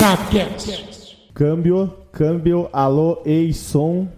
Sapcast. 0.00 1.18
Câmbio, 1.34 1.92
câmbio, 2.10 2.70
alô, 2.72 3.20
ei, 3.22 3.52
som. 3.52 4.08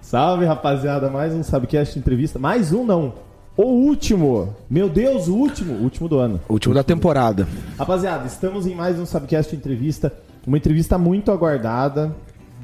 Salve, 0.00 0.46
rapaziada, 0.46 1.10
mais 1.10 1.34
um 1.34 1.42
Sabcast 1.42 1.98
entrevista. 1.98 2.38
Mais 2.38 2.72
um 2.72 2.86
não, 2.86 3.12
o 3.54 3.64
último. 3.64 4.56
Meu 4.70 4.88
Deus, 4.88 5.28
o 5.28 5.36
último, 5.36 5.74
o 5.74 5.82
último 5.82 6.08
do 6.08 6.18
ano. 6.18 6.40
Último 6.48 6.72
da 6.72 6.82
temporada. 6.82 7.46
Rapaziada, 7.78 8.26
estamos 8.26 8.66
em 8.66 8.74
mais 8.74 8.98
um 8.98 9.04
Sabcast 9.04 9.54
entrevista, 9.54 10.10
uma 10.46 10.56
entrevista 10.56 10.96
muito 10.96 11.30
aguardada, 11.30 12.10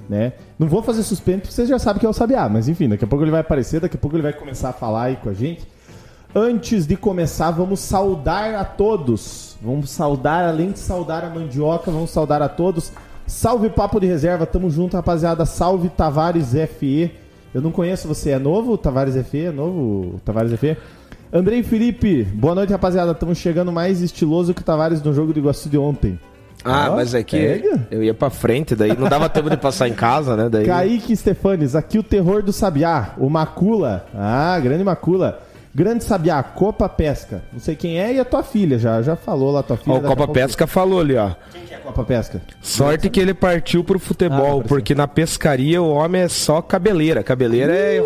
né? 0.08 0.32
Não 0.58 0.66
vou 0.66 0.82
fazer 0.82 1.02
suspense 1.02 1.40
porque 1.40 1.52
vocês 1.52 1.68
já 1.68 1.78
sabem 1.78 2.00
que 2.00 2.06
é 2.06 2.08
o 2.08 2.14
Sabiá, 2.14 2.48
mas 2.48 2.68
enfim, 2.68 2.88
daqui 2.88 3.04
a 3.04 3.06
pouco 3.06 3.22
ele 3.22 3.30
vai 3.30 3.42
aparecer, 3.42 3.82
daqui 3.82 3.98
a 3.98 4.00
pouco 4.00 4.16
ele 4.16 4.22
vai 4.22 4.32
começar 4.32 4.70
a 4.70 4.72
falar 4.72 5.02
aí 5.02 5.16
com 5.16 5.28
a 5.28 5.34
gente. 5.34 5.73
Antes 6.36 6.84
de 6.84 6.96
começar, 6.96 7.52
vamos 7.52 7.78
saudar 7.78 8.56
a 8.56 8.64
todos. 8.64 9.56
Vamos 9.62 9.88
saudar, 9.90 10.44
além 10.44 10.72
de 10.72 10.80
saudar 10.80 11.24
a 11.24 11.30
mandioca, 11.30 11.92
vamos 11.92 12.10
saudar 12.10 12.42
a 12.42 12.48
todos. 12.48 12.90
Salve 13.24 13.70
Papo 13.70 14.00
de 14.00 14.08
Reserva, 14.08 14.44
tamo 14.44 14.68
junto, 14.68 14.96
rapaziada. 14.96 15.46
Salve 15.46 15.88
Tavares 15.90 16.52
FE. 16.76 17.12
Eu 17.54 17.62
não 17.62 17.70
conheço 17.70 18.08
você, 18.08 18.30
é 18.30 18.38
novo 18.40 18.76
Tavares 18.76 19.14
FE? 19.28 19.44
É 19.44 19.52
novo 19.52 20.20
Tavares 20.24 20.52
FE? 20.58 20.76
Andrei 21.32 21.62
Felipe, 21.62 22.24
boa 22.24 22.56
noite, 22.56 22.72
rapaziada. 22.72 23.12
Estamos 23.12 23.38
chegando 23.38 23.70
mais 23.70 24.02
estiloso 24.02 24.52
que 24.52 24.60
o 24.60 24.64
Tavares 24.64 25.00
no 25.00 25.14
jogo 25.14 25.32
do 25.32 25.38
Iguaçu 25.38 25.68
de 25.68 25.78
ontem. 25.78 26.18
Ah, 26.64 26.90
mas 26.90 27.14
é 27.14 27.22
que 27.22 27.36
pega. 27.36 27.86
eu 27.92 28.02
ia 28.02 28.14
pra 28.14 28.28
frente, 28.28 28.74
daí 28.74 28.96
não 28.96 29.08
dava 29.08 29.28
tempo 29.28 29.50
de 29.50 29.56
passar 29.56 29.86
em 29.86 29.92
casa, 29.92 30.34
né? 30.36 30.48
Daí... 30.48 30.66
Kaique 30.66 31.16
Stefanes, 31.16 31.76
aqui 31.76 31.96
o 31.96 32.02
terror 32.02 32.42
do 32.42 32.52
Sabiá, 32.52 33.14
o 33.18 33.30
Macula. 33.30 34.06
Ah, 34.12 34.58
grande 34.60 34.82
Macula. 34.82 35.40
Grande 35.74 36.04
Sabiá, 36.04 36.40
Copa 36.42 36.88
Pesca. 36.88 37.42
Não 37.52 37.58
sei 37.58 37.74
quem 37.74 37.98
é 37.98 38.12
e 38.12 38.20
a 38.20 38.24
tua 38.24 38.44
filha 38.44 38.78
já. 38.78 39.02
Já 39.02 39.16
falou 39.16 39.50
lá 39.50 39.62
tua 39.62 39.76
filha. 39.76 39.96
Ó, 39.96 39.98
o 39.98 40.02
Copa 40.02 40.28
Pesca 40.28 40.66
falou 40.68 41.00
ali, 41.00 41.16
ó. 41.16 41.32
Quem 41.52 41.62
que 41.62 41.74
é 41.74 41.78
Copa 41.78 42.04
Pesca? 42.04 42.40
Sorte 42.62 43.10
que 43.10 43.18
ele 43.18 43.34
partiu 43.34 43.82
pro 43.82 43.96
Ah, 43.96 44.00
futebol, 44.00 44.62
tá 44.62 44.68
porque 44.68 44.94
na 44.94 45.08
pescaria 45.08 45.82
o 45.82 45.90
homem 45.90 46.22
é 46.22 46.28
só 46.28 46.62
cabeleira. 46.62 47.24
Cabeleira 47.24 47.74
é 47.74 48.00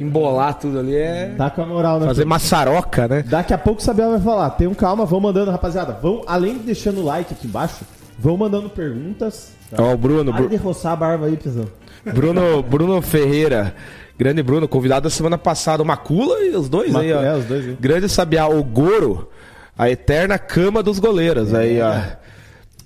embolar 0.00 0.58
tudo 0.58 0.80
ali, 0.80 0.96
é 0.96 1.32
Tá 1.36 1.48
com 1.48 1.62
a 1.62 1.66
moral, 1.66 2.00
né? 2.00 2.06
fazer 2.06 2.24
maçaroca, 2.24 3.06
né? 3.06 3.22
Daqui 3.26 3.54
a 3.54 3.58
pouco 3.58 3.80
o 3.80 3.84
Sabiá 3.84 4.08
vai 4.08 4.20
falar. 4.20 4.50
Tenham 4.50 4.74
calma, 4.74 5.04
vão 5.06 5.20
mandando, 5.20 5.50
rapaziada. 5.52 5.92
Vão, 6.02 6.22
além 6.26 6.54
de 6.58 6.64
deixando 6.64 7.00
o 7.00 7.04
like 7.04 7.32
aqui 7.32 7.46
embaixo, 7.46 7.84
vão 8.18 8.36
mandando 8.36 8.68
perguntas. 8.68 9.52
Tá? 9.70 9.80
Ó, 9.80 9.94
o 9.94 9.96
Bruno, 9.96 10.32
Para 10.32 10.40
Bru- 10.42 10.50
de 10.50 10.56
roçar 10.56 10.92
a 10.92 10.96
barba 10.96 11.26
aí, 11.26 11.36
pessoal. 11.36 11.66
Bruno, 12.04 12.62
Bruno 12.64 13.00
Ferreira. 13.00 13.74
Grande 14.18 14.42
Bruno, 14.42 14.66
convidado 14.66 15.04
da 15.04 15.10
semana 15.10 15.36
passada. 15.36 15.82
O 15.82 15.86
Macula 15.86 16.40
e 16.40 16.56
os 16.56 16.68
dois 16.68 16.94
aí, 16.94 17.12
ó. 17.12 17.22
É, 17.22 17.36
os 17.36 17.44
dois. 17.44 17.78
Grande 17.78 18.08
Sabiá, 18.08 18.46
o 18.48 18.62
Goro, 18.64 19.28
a 19.76 19.90
eterna 19.90 20.38
cama 20.38 20.82
dos 20.82 20.98
goleiros. 20.98 21.52
Aí, 21.52 21.80
ó. 21.80 21.92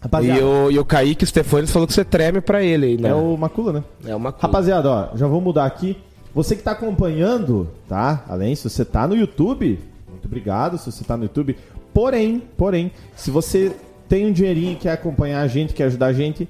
Rapaziada, 0.03 0.41
E 0.41 0.43
o, 0.43 0.71
e 0.71 0.79
o 0.79 0.85
Kaique 0.85 1.27
Stefanes 1.27 1.71
falou 1.71 1.87
que 1.87 1.93
você 1.93 2.05
treme 2.05 2.41
pra 2.41 2.63
ele 2.63 2.87
aí, 2.87 2.97
né? 2.97 3.11
é 3.11 3.15
o 3.15 3.37
Macula, 3.37 3.73
né? 3.73 3.85
É 4.07 4.15
uma 4.15 4.35
Rapaziada, 4.37 4.89
ó, 4.89 5.09
já 5.15 5.27
vou 5.27 5.41
mudar 5.43 5.67
aqui. 5.67 5.97
Você 6.35 6.57
que 6.57 6.63
tá 6.63 6.71
acompanhando, 6.71 7.69
tá? 7.89 8.25
Além, 8.29 8.55
se 8.55 8.69
você 8.69 8.85
tá 8.85 9.07
no 9.07 9.15
YouTube, 9.15 9.79
muito 10.09 10.25
obrigado 10.25 10.79
se 10.79 10.91
você 10.91 11.05
tá 11.05 11.17
no 11.17 11.25
YouTube. 11.25 11.57
Porém, 11.93 12.43
porém, 12.57 12.93
se 13.15 13.31
você 13.31 13.73
tem 14.09 14.27
um 14.27 14.33
dinheirinho 14.33 14.73
e 14.73 14.77
quer 14.77 14.93
acompanhar 14.93 15.43
a 15.43 15.47
gente, 15.47 15.75
quer 15.75 15.85
ajudar 15.85 16.07
a 16.07 16.13
gente, 16.13 16.49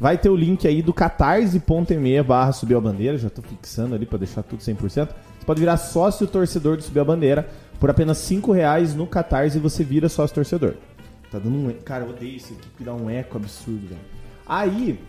vai 0.00 0.18
ter 0.18 0.28
o 0.28 0.36
link 0.36 0.66
aí 0.66 0.82
do 0.82 0.92
catarse.me 0.92 2.22
barra 2.22 2.52
subir 2.52 2.74
a 2.76 2.80
bandeira. 2.80 3.18
Já 3.18 3.30
tô 3.30 3.42
fixando 3.42 3.94
ali 3.94 4.06
pra 4.06 4.18
deixar 4.18 4.42
tudo 4.42 4.60
100%. 4.60 5.08
Você 5.42 5.46
pode 5.46 5.60
virar 5.60 5.76
sócio 5.76 6.26
torcedor 6.26 6.76
do 6.76 6.82
Subir 6.84 7.00
a 7.00 7.04
Bandeira 7.04 7.48
por 7.80 7.90
apenas 7.90 8.18
5 8.18 8.52
reais 8.52 8.94
no 8.94 9.08
Catarse 9.08 9.58
você 9.58 9.82
vira 9.82 10.08
sócio 10.08 10.32
torcedor. 10.32 10.74
Tá 11.32 11.40
dando 11.40 11.56
um... 11.56 11.72
Cara, 11.84 12.04
eu 12.04 12.10
odeio 12.10 12.36
isso 12.36 12.52
aqui 12.52 12.68
que 12.78 12.84
dá 12.84 12.94
um 12.94 13.10
eco 13.10 13.38
absurdo, 13.38 13.88
velho. 13.88 14.00
Aí, 14.46 15.00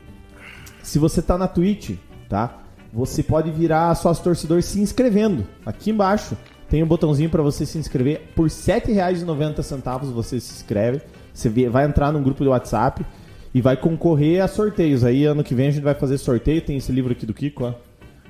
se 0.81 0.98
você 0.98 1.22
tá 1.22 1.38
na 1.38 1.48
Twitch, 1.48 1.98
tá? 2.28 2.64
Você 2.92 3.21
pode 3.21 3.52
virar 3.52 3.94
sócio 3.94 4.23
torcedor 4.23 4.64
se 4.64 4.82
inscrevendo. 4.82 5.45
Aqui 5.64 5.92
embaixo 5.92 6.36
tem 6.67 6.82
um 6.82 6.88
botãozinho 6.88 7.30
para 7.30 7.44
você 7.44 7.64
se 7.64 7.77
inscrever. 7.77 8.32
Por 8.36 8.48
R$ 8.48 8.50
7,90 8.50 10.00
você 10.11 10.39
se 10.39 10.54
inscreve. 10.54 11.02
Você 11.32 11.50
vai 11.70 11.86
entrar 11.86 12.11
num 12.11 12.23
grupo 12.23 12.44
do 12.44 12.50
WhatsApp 12.50 13.05
e 13.53 13.61
vai 13.61 13.77
concorrer 13.77 14.41
a 14.43 14.47
sorteios. 14.47 15.03
Aí 15.03 15.25
ano 15.25 15.43
que 15.43 15.53
vem 15.55 15.67
a 15.67 15.71
gente 15.71 15.83
vai 15.83 15.93
fazer 15.93 16.17
sorteio. 16.17 16.61
Tem 16.61 16.77
esse 16.77 16.91
livro 16.91 17.11
aqui 17.11 17.25
do 17.25 17.33
Kiko, 17.33 17.65
ó. 17.65 17.73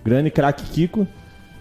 Grande 0.03 0.29
craque 0.31 0.63
Kiko. 0.63 1.07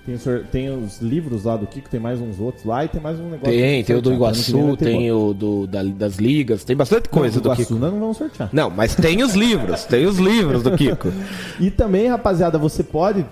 Tem, 0.05 0.17
tem 0.51 0.69
os 0.69 1.01
livros 1.01 1.45
lá 1.45 1.57
do 1.57 1.65
Kiko, 1.65 1.89
tem 1.89 2.01
mais 2.01 2.21
uns 2.21 2.41
outros 2.41 2.65
lá 2.65 2.85
e 2.85 2.89
tem 2.89 3.01
mais 3.01 3.21
um 3.21 3.31
negócio. 3.31 3.45
Tem, 3.45 3.85
tem 3.85 3.95
o 3.95 4.03
do 4.03 4.13
Iguaçu, 4.13 4.77
tem 4.77 5.13
o 5.13 5.33
do, 5.33 5.65
da- 5.69 5.85
das 5.85 6.17
ligas, 6.17 6.65
tem 6.65 6.75
bastante 6.75 7.09
coisa 7.09 7.37
Não, 7.37 7.43
do 7.43 7.47
Iguaçu 7.47 7.63
Kiko. 7.63 7.75
nós 7.79 7.93
não 7.93 8.01
vamos 8.01 8.17
sortear. 8.17 8.49
Não, 8.53 8.69
mas 8.69 8.97
tem 8.97 9.23
os 9.23 9.35
livros, 9.37 9.85
tem 9.85 10.05
os 10.05 10.19
livros 10.19 10.65
do 10.65 10.77
Kiko. 10.77 11.07
E 11.61 11.71
também, 11.71 12.09
rapaziada, 12.09 12.59
você 12.59 12.83
pode. 12.83 13.25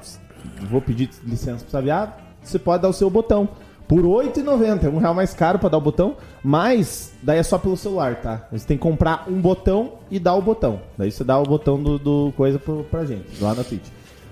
Vou 0.70 0.80
pedir 0.80 1.10
licença 1.26 1.64
pro 1.64 1.72
Sabiá. 1.72 2.16
Você 2.40 2.56
pode 2.56 2.82
dar 2.84 2.88
o 2.88 2.92
seu 2.92 3.10
botão. 3.10 3.48
Por 3.90 4.02
R$ 4.02 4.30
8,90. 4.30 4.84
É 4.84 4.88
um 4.88 4.98
real 4.98 5.12
mais 5.12 5.34
caro 5.34 5.58
pra 5.58 5.68
dar 5.68 5.78
o 5.78 5.80
botão. 5.80 6.14
Mas 6.44 7.12
daí 7.20 7.40
é 7.40 7.42
só 7.42 7.58
pelo 7.58 7.76
celular, 7.76 8.20
tá? 8.20 8.46
Você 8.52 8.64
tem 8.64 8.76
que 8.76 8.82
comprar 8.82 9.26
um 9.28 9.40
botão 9.40 9.94
e 10.08 10.20
dar 10.20 10.36
o 10.36 10.42
botão. 10.42 10.80
Daí 10.96 11.10
você 11.10 11.24
dá 11.24 11.36
o 11.36 11.42
botão 11.42 11.82
do, 11.82 11.98
do 11.98 12.32
coisa 12.36 12.56
pro, 12.56 12.84
pra 12.84 13.04
gente, 13.04 13.42
lá 13.42 13.52
na 13.52 13.64
Twitch. 13.64 13.88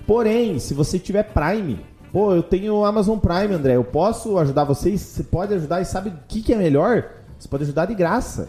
Porém, 0.07 0.61
se 0.61 0.75
você 0.75 0.97
tiver 0.97 1.25
Prime. 1.25 1.81
Pô, 2.13 2.33
eu 2.33 2.43
tenho 2.43 2.85
Amazon 2.85 3.19
Prime, 3.19 3.53
André. 3.53 3.75
Eu 3.75 3.85
posso 3.85 4.39
ajudar 4.39 4.63
vocês? 4.63 5.01
Você 5.01 5.25
pode 5.25 5.53
ajudar 5.55 5.81
e 5.81 5.85
sabe 5.85 6.11
o 6.11 6.15
que, 6.29 6.41
que 6.41 6.55
é 6.55 6.57
melhor? 6.57 7.05
Você 7.37 7.49
pode 7.49 7.65
ajudar 7.65 7.87
de 7.87 7.97
graça 7.97 8.49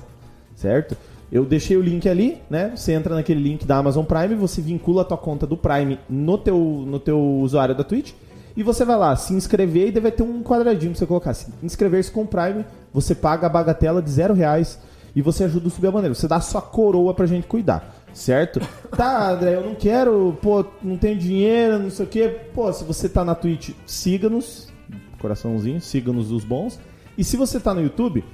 certo? 0.59 0.95
Eu 1.31 1.45
deixei 1.45 1.77
o 1.77 1.81
link 1.81 2.09
ali, 2.09 2.39
né? 2.49 2.73
Você 2.75 2.91
entra 2.91 3.15
naquele 3.15 3.41
link 3.41 3.65
da 3.65 3.77
Amazon 3.77 4.03
Prime, 4.03 4.35
você 4.35 4.61
vincula 4.61 5.03
a 5.03 5.05
tua 5.05 5.17
conta 5.17 5.45
do 5.45 5.55
Prime 5.55 5.99
no 6.09 6.37
teu, 6.37 6.57
no 6.57 6.99
teu 6.99 7.19
usuário 7.19 7.75
da 7.75 7.83
Twitch 7.83 8.13
e 8.59 8.63
você 8.63 8.83
vai 8.83 8.97
lá 8.97 9.15
se 9.15 9.33
inscrever 9.33 9.95
e 9.95 9.99
vai 10.01 10.11
ter 10.11 10.21
um 10.21 10.43
quadradinho 10.43 10.91
pra 10.91 10.99
você 10.99 11.05
colocar 11.05 11.31
assim, 11.31 11.49
inscrever-se 11.63 12.11
com 12.11 12.23
o 12.23 12.27
Prime, 12.27 12.65
você 12.93 13.15
paga 13.15 13.47
a 13.47 13.49
bagatela 13.49 14.01
de 14.01 14.11
zero 14.11 14.33
reais 14.33 14.77
e 15.15 15.21
você 15.21 15.45
ajuda 15.45 15.69
a 15.69 15.71
subir 15.71 15.87
a 15.87 15.91
bandeira. 15.91 16.13
Você 16.13 16.27
dá 16.27 16.35
a 16.35 16.41
sua 16.41 16.61
coroa 16.61 17.13
pra 17.13 17.25
gente 17.25 17.47
cuidar, 17.47 17.95
certo? 18.13 18.59
Tá, 18.91 19.31
André, 19.31 19.55
eu 19.55 19.63
não 19.63 19.75
quero, 19.75 20.37
pô, 20.41 20.65
não 20.83 20.97
tenho 20.97 21.17
dinheiro, 21.17 21.79
não 21.79 21.89
sei 21.89 22.05
o 22.05 22.09
quê. 22.09 22.27
Pô, 22.53 22.73
se 22.73 22.83
você 22.83 23.07
tá 23.07 23.23
na 23.23 23.33
Twitch, 23.33 23.69
siga-nos, 23.85 24.67
coraçãozinho, 25.21 25.79
siga-nos 25.79 26.29
os 26.29 26.43
bons. 26.43 26.77
E 27.17 27.23
se 27.23 27.37
você 27.37 27.61
tá 27.61 27.73
no 27.73 27.81
YouTube, 27.81 28.25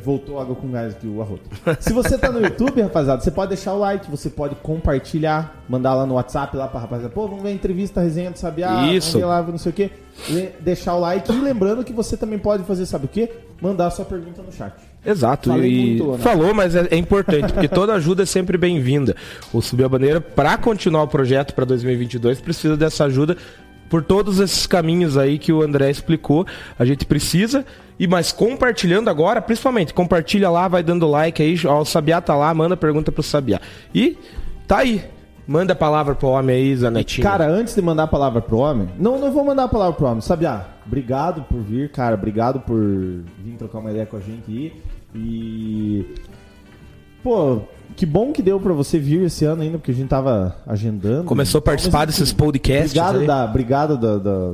Voltou 0.00 0.40
água 0.40 0.54
com 0.54 0.70
gás 0.70 0.94
aqui, 0.94 1.06
o 1.06 1.20
arroto. 1.22 1.48
Se 1.80 1.92
você 1.92 2.18
tá 2.18 2.30
no 2.30 2.40
YouTube, 2.40 2.82
rapaziada, 2.82 3.22
você 3.22 3.30
pode 3.30 3.50
deixar 3.50 3.72
o 3.74 3.78
like, 3.78 4.10
você 4.10 4.28
pode 4.28 4.54
compartilhar, 4.56 5.62
mandar 5.68 5.94
lá 5.94 6.06
no 6.06 6.14
WhatsApp 6.14 6.56
lá 6.56 6.68
pra 6.68 6.80
rapaziada. 6.80 7.12
Pô, 7.12 7.26
vamos 7.26 7.42
ver 7.42 7.50
a 7.50 7.52
entrevista, 7.52 8.00
a 8.00 8.02
resenha 8.02 8.30
do 8.30 8.38
Sabiá, 8.38 8.92
Isso. 8.92 9.18
lá, 9.18 9.42
não 9.42 9.58
sei 9.58 9.70
o 9.70 9.74
quê. 9.74 9.90
Deixar 10.60 10.94
o 10.94 11.00
like 11.00 11.30
e 11.32 11.40
lembrando 11.40 11.84
que 11.84 11.92
você 11.92 12.16
também 12.16 12.38
pode 12.38 12.64
fazer, 12.64 12.86
sabe 12.86 13.06
o 13.06 13.08
quê? 13.08 13.30
Mandar 13.60 13.90
sua 13.90 14.04
pergunta 14.04 14.42
no 14.42 14.52
chat. 14.52 14.74
Exato, 15.04 15.50
Falei 15.50 15.70
e 15.70 15.86
muito, 15.86 16.12
né? 16.12 16.18
falou, 16.18 16.52
mas 16.52 16.74
é, 16.74 16.88
é 16.90 16.96
importante, 16.96 17.52
porque 17.52 17.68
toda 17.68 17.94
ajuda 17.94 18.24
é 18.24 18.26
sempre 18.26 18.58
bem-vinda. 18.58 19.14
O 19.52 19.62
Subir 19.62 19.84
a 19.84 19.88
Bandeira, 19.88 20.20
para 20.20 20.58
continuar 20.58 21.04
o 21.04 21.08
projeto 21.08 21.54
para 21.54 21.64
2022, 21.64 22.40
precisa 22.40 22.76
dessa 22.76 23.04
ajuda 23.04 23.36
por 23.88 24.02
todos 24.02 24.40
esses 24.40 24.66
caminhos 24.66 25.16
aí 25.16 25.38
que 25.38 25.52
o 25.52 25.62
André 25.62 25.90
explicou. 25.90 26.44
A 26.76 26.84
gente 26.84 27.06
precisa, 27.06 27.64
e 27.98 28.06
mas 28.06 28.32
compartilhando 28.32 29.08
agora, 29.08 29.40
principalmente, 29.40 29.94
compartilha 29.94 30.50
lá, 30.50 30.68
vai 30.68 30.82
dando 30.82 31.08
like 31.08 31.42
aí, 31.42 31.56
ó, 31.66 31.80
o 31.80 31.84
Sabiá 31.84 32.20
tá 32.20 32.34
lá, 32.34 32.52
manda 32.52 32.76
pergunta 32.76 33.10
pro 33.10 33.22
Sabiá. 33.22 33.60
E 33.94 34.18
tá 34.66 34.78
aí, 34.78 35.02
manda 35.46 35.72
a 35.72 35.76
palavra 35.76 36.14
pro 36.14 36.28
homem 36.28 36.56
aí, 36.56 36.76
Zanetinho. 36.76 37.26
Cara, 37.26 37.46
antes 37.46 37.74
de 37.74 37.82
mandar 37.82 38.04
a 38.04 38.08
palavra 38.08 38.42
pro 38.42 38.58
homem, 38.58 38.88
não, 38.98 39.18
não 39.18 39.32
vou 39.32 39.44
mandar 39.44 39.64
a 39.64 39.68
palavra 39.68 39.94
pro 39.94 40.06
homem, 40.06 40.20
Sabiá, 40.20 40.66
obrigado 40.86 41.42
por 41.42 41.60
vir, 41.60 41.90
cara, 41.90 42.14
obrigado 42.14 42.60
por 42.60 42.78
vir 42.78 43.56
trocar 43.58 43.78
uma 43.78 43.90
ideia 43.90 44.06
com 44.06 44.16
a 44.16 44.20
gente 44.20 44.50
aí. 44.50 44.72
E. 45.14 46.14
Pô, 47.22 47.60
que 47.96 48.04
bom 48.04 48.32
que 48.32 48.42
deu 48.42 48.60
pra 48.60 48.72
você 48.72 48.98
vir 48.98 49.22
esse 49.22 49.44
ano 49.44 49.62
ainda, 49.62 49.78
porque 49.78 49.90
a 49.90 49.94
gente 49.94 50.08
tava 50.08 50.56
agendando. 50.66 51.24
Começou 51.24 51.58
a 51.58 51.62
participar 51.62 52.04
desses 52.04 52.32
podcasts 52.32 52.90
Obrigado, 52.90 53.20
aí. 53.20 53.26
da, 53.26 53.44
obrigado 53.44 53.96
da, 53.96 54.18
da, 54.18 54.52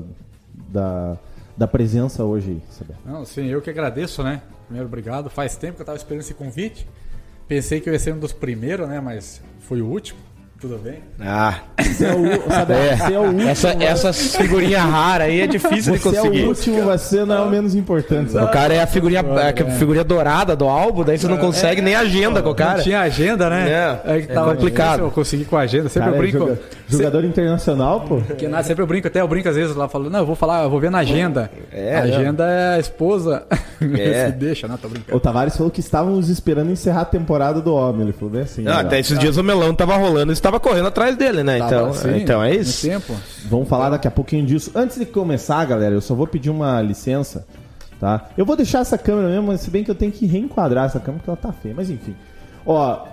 da, 0.68 1.16
da 1.56 1.66
presença 1.66 2.24
hoje 2.24 2.62
Sabiá. 2.70 2.96
Não, 3.04 3.24
sim, 3.24 3.46
eu 3.46 3.60
que 3.60 3.70
agradeço, 3.70 4.22
né? 4.22 4.42
Primeiro, 4.64 4.88
obrigado. 4.88 5.28
Faz 5.28 5.56
tempo 5.56 5.76
que 5.76 5.82
eu 5.82 5.86
tava 5.86 5.96
esperando 5.98 6.20
esse 6.20 6.34
convite. 6.34 6.86
Pensei 7.46 7.80
que 7.80 7.88
eu 7.88 7.92
ia 7.92 7.98
ser 7.98 8.14
um 8.14 8.18
dos 8.18 8.32
primeiros, 8.32 8.88
né? 8.88 9.00
Mas 9.00 9.42
foi 9.60 9.82
o 9.82 9.86
último. 9.86 10.18
Tudo 10.62 10.78
bem? 10.78 11.00
Ah, 11.20 11.56
Você 11.76 12.06
é 12.06 12.14
o, 12.14 12.48
sabe, 12.48 12.72
é. 12.72 12.96
você 12.96 13.12
é 13.14 13.18
o 13.18 13.22
último. 13.22 13.48
Essa, 13.48 13.68
essas 13.82 14.36
figurinhas 14.36 14.80
raras 14.80 15.26
aí 15.26 15.40
é 15.40 15.46
difícil 15.48 15.94
de 15.94 15.98
você 15.98 16.08
é 16.08 16.12
conseguir. 16.20 16.44
o 16.44 16.48
último, 16.50 16.82
você 16.84 17.24
não 17.24 17.34
é 17.34 17.40
o 17.40 17.50
menos 17.50 17.74
importante. 17.74 18.28
O 18.28 18.32
sabe? 18.34 18.52
cara 18.52 18.72
é 18.72 18.80
a 18.80 18.86
figurinha, 18.86 19.20
é 19.20 19.48
a 19.62 19.70
figurinha 19.72 20.04
dourada 20.04 20.54
do 20.54 20.68
álbum, 20.68 21.02
daí 21.02 21.18
você 21.18 21.26
não 21.26 21.36
consegue 21.38 21.82
nem 21.82 21.96
agenda 21.96 22.40
com 22.40 22.50
o 22.50 22.54
cara. 22.54 22.76
Não 22.76 22.84
tinha 22.84 23.00
agenda, 23.00 23.50
né? 23.50 23.98
É, 24.04 24.20
que 24.20 24.30
é 24.30 24.34
complicado. 24.36 25.00
Eu 25.00 25.10
consegui 25.10 25.44
com 25.44 25.56
a 25.56 25.62
agenda, 25.62 25.88
sempre 25.88 26.10
Cara, 26.12 26.16
eu 26.16 26.22
é 26.22 26.30
brinco. 26.30 26.38
joga- 26.38 26.60
jogador 26.88 27.24
internacional, 27.24 28.00
pô. 28.02 28.20
Que 28.38 28.46
nada, 28.46 28.62
sempre 28.62 28.84
eu 28.84 28.86
brinco, 28.86 29.08
até 29.08 29.20
eu 29.20 29.26
brinco 29.26 29.48
às 29.48 29.56
vezes 29.56 29.74
lá 29.74 29.88
falando, 29.88 30.10
não, 30.12 30.20
eu 30.20 30.26
vou 30.26 30.36
falar, 30.36 30.62
eu 30.62 30.70
vou 30.70 30.78
ver 30.78 30.92
na 30.92 30.98
agenda. 30.98 31.50
É, 31.72 31.96
a 31.98 32.06
não. 32.06 32.14
agenda 32.14 32.44
é 32.48 32.76
a 32.76 32.78
esposa. 32.78 33.42
É. 33.98 34.26
Se 34.30 34.32
deixa, 34.36 34.68
né? 34.68 34.78
Tô 34.80 34.88
brincando. 34.88 35.16
O 35.16 35.20
Tavares 35.20 35.56
falou 35.56 35.72
que 35.72 35.80
estávamos 35.80 36.28
esperando 36.28 36.70
encerrar 36.70 37.00
a 37.00 37.04
temporada 37.06 37.60
do 37.60 37.74
homem. 37.74 38.02
Ele 38.02 38.12
falou 38.12 38.30
bem 38.30 38.42
assim. 38.42 38.62
Não, 38.62 38.76
ó. 38.76 38.80
até 38.80 39.00
esses 39.00 39.18
dias 39.18 39.36
o 39.36 39.42
melão 39.42 39.74
tava 39.74 39.96
rolando 39.96 40.30
e 40.30 40.51
estava 40.56 40.60
correndo 40.60 40.88
atrás 40.88 41.16
dele, 41.16 41.42
né? 41.42 41.58
Tava 41.58 41.70
Então, 41.74 41.86
assim, 41.90 42.16
então 42.18 42.42
é 42.42 42.54
isso. 42.54 42.86
tempo. 42.86 43.14
Vamos 43.48 43.68
falar 43.68 43.90
daqui 43.90 44.06
a 44.06 44.10
pouquinho 44.10 44.44
disso. 44.46 44.70
Antes 44.74 44.98
de 44.98 45.06
começar, 45.06 45.64
galera, 45.64 45.94
eu 45.94 46.00
só 46.00 46.14
vou 46.14 46.26
pedir 46.26 46.50
uma 46.50 46.80
licença, 46.82 47.46
tá? 48.00 48.28
Eu 48.36 48.44
vou 48.44 48.56
deixar 48.56 48.80
essa 48.80 48.98
câmera 48.98 49.28
mesmo, 49.28 49.46
mas 49.48 49.60
se 49.60 49.70
bem 49.70 49.82
que 49.84 49.90
eu 49.90 49.94
tenho 49.94 50.12
que 50.12 50.26
reenquadrar 50.26 50.86
essa 50.86 51.00
câmera 51.00 51.18
porque 51.24 51.30
ela 51.30 51.36
tá 51.36 51.52
feia. 51.52 51.74
Mas 51.76 51.88
enfim. 51.90 52.14
Ó. 52.66 53.06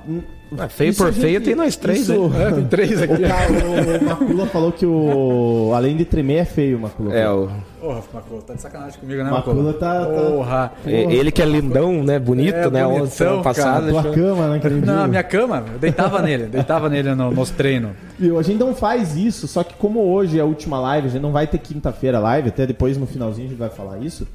Ah, 0.57 0.67
feio 0.67 0.89
isso 0.89 1.03
por 1.03 1.11
gente- 1.13 1.21
feio, 1.21 1.41
tem 1.41 1.55
nós 1.55 1.75
três, 1.75 2.01
isso- 2.01 2.31
É, 2.39 2.51
tem 2.51 2.65
três 2.65 3.01
aqui. 3.01 3.13
O, 3.23 3.27
cara, 3.27 3.51
o 3.51 4.05
Macula 4.05 4.45
falou 4.47 4.71
que 4.71 4.85
o. 4.85 5.71
Além 5.75 5.95
de 5.95 6.05
tremer, 6.05 6.37
é 6.39 6.45
feio 6.45 6.77
o 6.77 6.81
Macula. 6.81 7.13
É, 7.15 7.29
o, 7.29 7.49
Porra, 7.79 8.01
Macula, 8.13 8.41
tá 8.41 8.53
de 8.55 8.61
sacanagem 8.61 8.99
comigo, 8.99 9.23
né, 9.23 9.29
Macula 9.31 9.55
Macula? 9.55 9.73
tá- 9.73 10.05
tá- 10.05 10.21
Porra. 10.31 10.71
é- 10.85 11.13
ele 11.13 11.31
que 11.31 11.41
é 11.41 11.45
lindão, 11.45 12.03
né? 12.03 12.19
Bonito, 12.19 12.53
É, 12.55 12.69
né? 12.69 12.83
bonitão, 12.83 12.95
Ontem, 13.03 13.09
semana 13.11 13.41
passada. 13.43 13.89
Tua 13.89 14.03
cama, 14.11 14.47
né? 14.49 14.61
Não, 14.63 14.81
dia. 14.81 14.99
a 14.99 15.07
minha 15.07 15.23
cama, 15.23 15.65
eu 15.73 15.79
deitava 15.79 16.21
nele, 16.21 16.45
deitava 16.47 16.89
nele 16.89 17.15
no, 17.15 17.31
nos 17.31 17.49
treinos. 17.51 17.91
E 18.19 18.29
a 18.29 18.41
gente 18.41 18.59
não 18.59 18.75
faz 18.75 19.15
isso, 19.15 19.47
só 19.47 19.63
que 19.63 19.73
como 19.75 20.01
hoje 20.01 20.37
é 20.37 20.41
a 20.41 20.45
última 20.45 20.79
live, 20.79 21.07
a 21.07 21.11
gente 21.11 21.21
não 21.21 21.31
vai 21.31 21.47
ter 21.47 21.57
quinta-feira 21.59 22.19
live, 22.19 22.49
até 22.49 22.67
depois 22.67 22.97
no 22.97 23.07
finalzinho 23.07 23.47
a 23.47 23.49
gente 23.51 23.57
vai 23.59 23.69
falar 23.69 23.97
isso. 23.99 24.27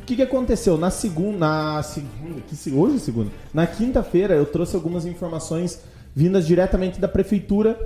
O 0.00 0.06
que, 0.08 0.16
que 0.16 0.22
aconteceu? 0.22 0.78
Na 0.78 0.88
segunda. 0.88 1.38
Na 1.38 1.82
segunda. 1.82 2.40
Que, 2.48 2.56
se- 2.56 2.72
hoje 2.72 2.96
é 2.96 2.98
segunda. 2.98 3.30
Na 3.52 3.66
quinta-feira 3.66 4.34
eu 4.34 4.46
trouxe 4.46 4.74
algumas 4.74 5.04
informações 5.04 5.82
vindas 6.16 6.46
diretamente 6.46 6.98
da 6.98 7.06
prefeitura 7.06 7.78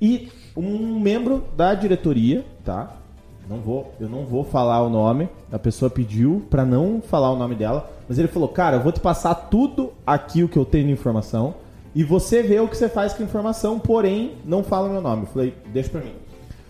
e 0.00 0.28
um 0.54 1.00
membro 1.00 1.44
da 1.56 1.72
diretoria, 1.72 2.44
tá? 2.62 2.96
Não 3.50 3.58
vou, 3.58 3.92
eu 3.98 4.08
não 4.08 4.24
vou 4.24 4.44
falar 4.44 4.80
o 4.80 4.88
nome. 4.88 5.28
A 5.50 5.58
pessoa 5.58 5.90
pediu 5.90 6.46
pra 6.48 6.64
não 6.64 7.02
falar 7.02 7.32
o 7.32 7.36
nome 7.36 7.56
dela, 7.56 7.90
mas 8.08 8.16
ele 8.16 8.28
falou: 8.28 8.48
"Cara, 8.48 8.76
eu 8.76 8.80
vou 8.80 8.92
te 8.92 9.00
passar 9.00 9.34
tudo 9.34 9.92
aqui 10.06 10.44
o 10.44 10.48
que 10.48 10.56
eu 10.56 10.64
tenho 10.64 10.86
de 10.86 10.92
informação 10.92 11.54
e 11.92 12.04
você 12.04 12.44
vê 12.44 12.60
o 12.60 12.68
que 12.68 12.76
você 12.76 12.88
faz 12.88 13.12
com 13.12 13.24
a 13.24 13.26
informação, 13.26 13.80
porém 13.80 14.36
não 14.44 14.62
fala 14.62 14.88
meu 14.88 15.02
nome". 15.02 15.22
Eu 15.22 15.26
falei: 15.26 15.54
"Deixa 15.72 15.90
pra 15.90 16.00
mim". 16.00 16.12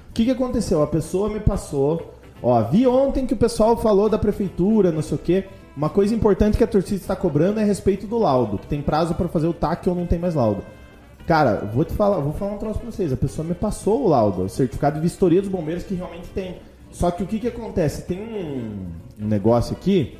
O 0.08 0.14
que, 0.14 0.24
que 0.24 0.30
aconteceu? 0.30 0.82
A 0.82 0.86
pessoa 0.86 1.28
me 1.28 1.38
passou, 1.38 2.14
ó, 2.42 2.62
vi 2.62 2.86
ontem 2.86 3.26
que 3.26 3.34
o 3.34 3.36
pessoal 3.36 3.76
falou 3.76 4.08
da 4.08 4.18
prefeitura, 4.18 4.90
não 4.90 5.02
sei 5.02 5.16
o 5.16 5.20
quê. 5.20 5.44
Uma 5.76 5.90
coisa 5.90 6.14
importante 6.14 6.56
que 6.56 6.64
a 6.64 6.66
torcida 6.66 6.96
está 6.96 7.14
cobrando 7.14 7.60
é 7.60 7.62
a 7.62 7.66
respeito 7.66 8.06
do 8.06 8.16
laudo, 8.16 8.56
que 8.56 8.66
tem 8.66 8.80
prazo 8.80 9.14
pra 9.14 9.28
fazer 9.28 9.46
o 9.46 9.52
TAC 9.52 9.86
ou 9.86 9.94
não 9.94 10.06
tem 10.06 10.18
mais 10.18 10.34
laudo. 10.34 10.62
Cara, 11.26 11.70
vou 11.72 11.84
te 11.84 11.92
falar, 11.92 12.18
vou 12.20 12.32
falar 12.32 12.54
um 12.54 12.58
troço 12.58 12.80
pra 12.80 12.90
vocês. 12.90 13.12
A 13.12 13.16
pessoa 13.16 13.46
me 13.46 13.54
passou 13.54 14.04
o 14.04 14.08
laudo, 14.08 14.44
o 14.44 14.48
certificado 14.48 14.96
de 14.96 15.02
vistoria 15.02 15.40
dos 15.40 15.50
bombeiros 15.50 15.84
que 15.84 15.94
realmente 15.94 16.28
tem. 16.30 16.56
Só 16.90 17.10
que 17.10 17.22
o 17.22 17.26
que 17.26 17.38
que 17.38 17.48
acontece? 17.48 18.02
Tem 18.02 18.20
um, 18.20 18.90
negócio 19.18 19.76
aqui. 19.76 20.18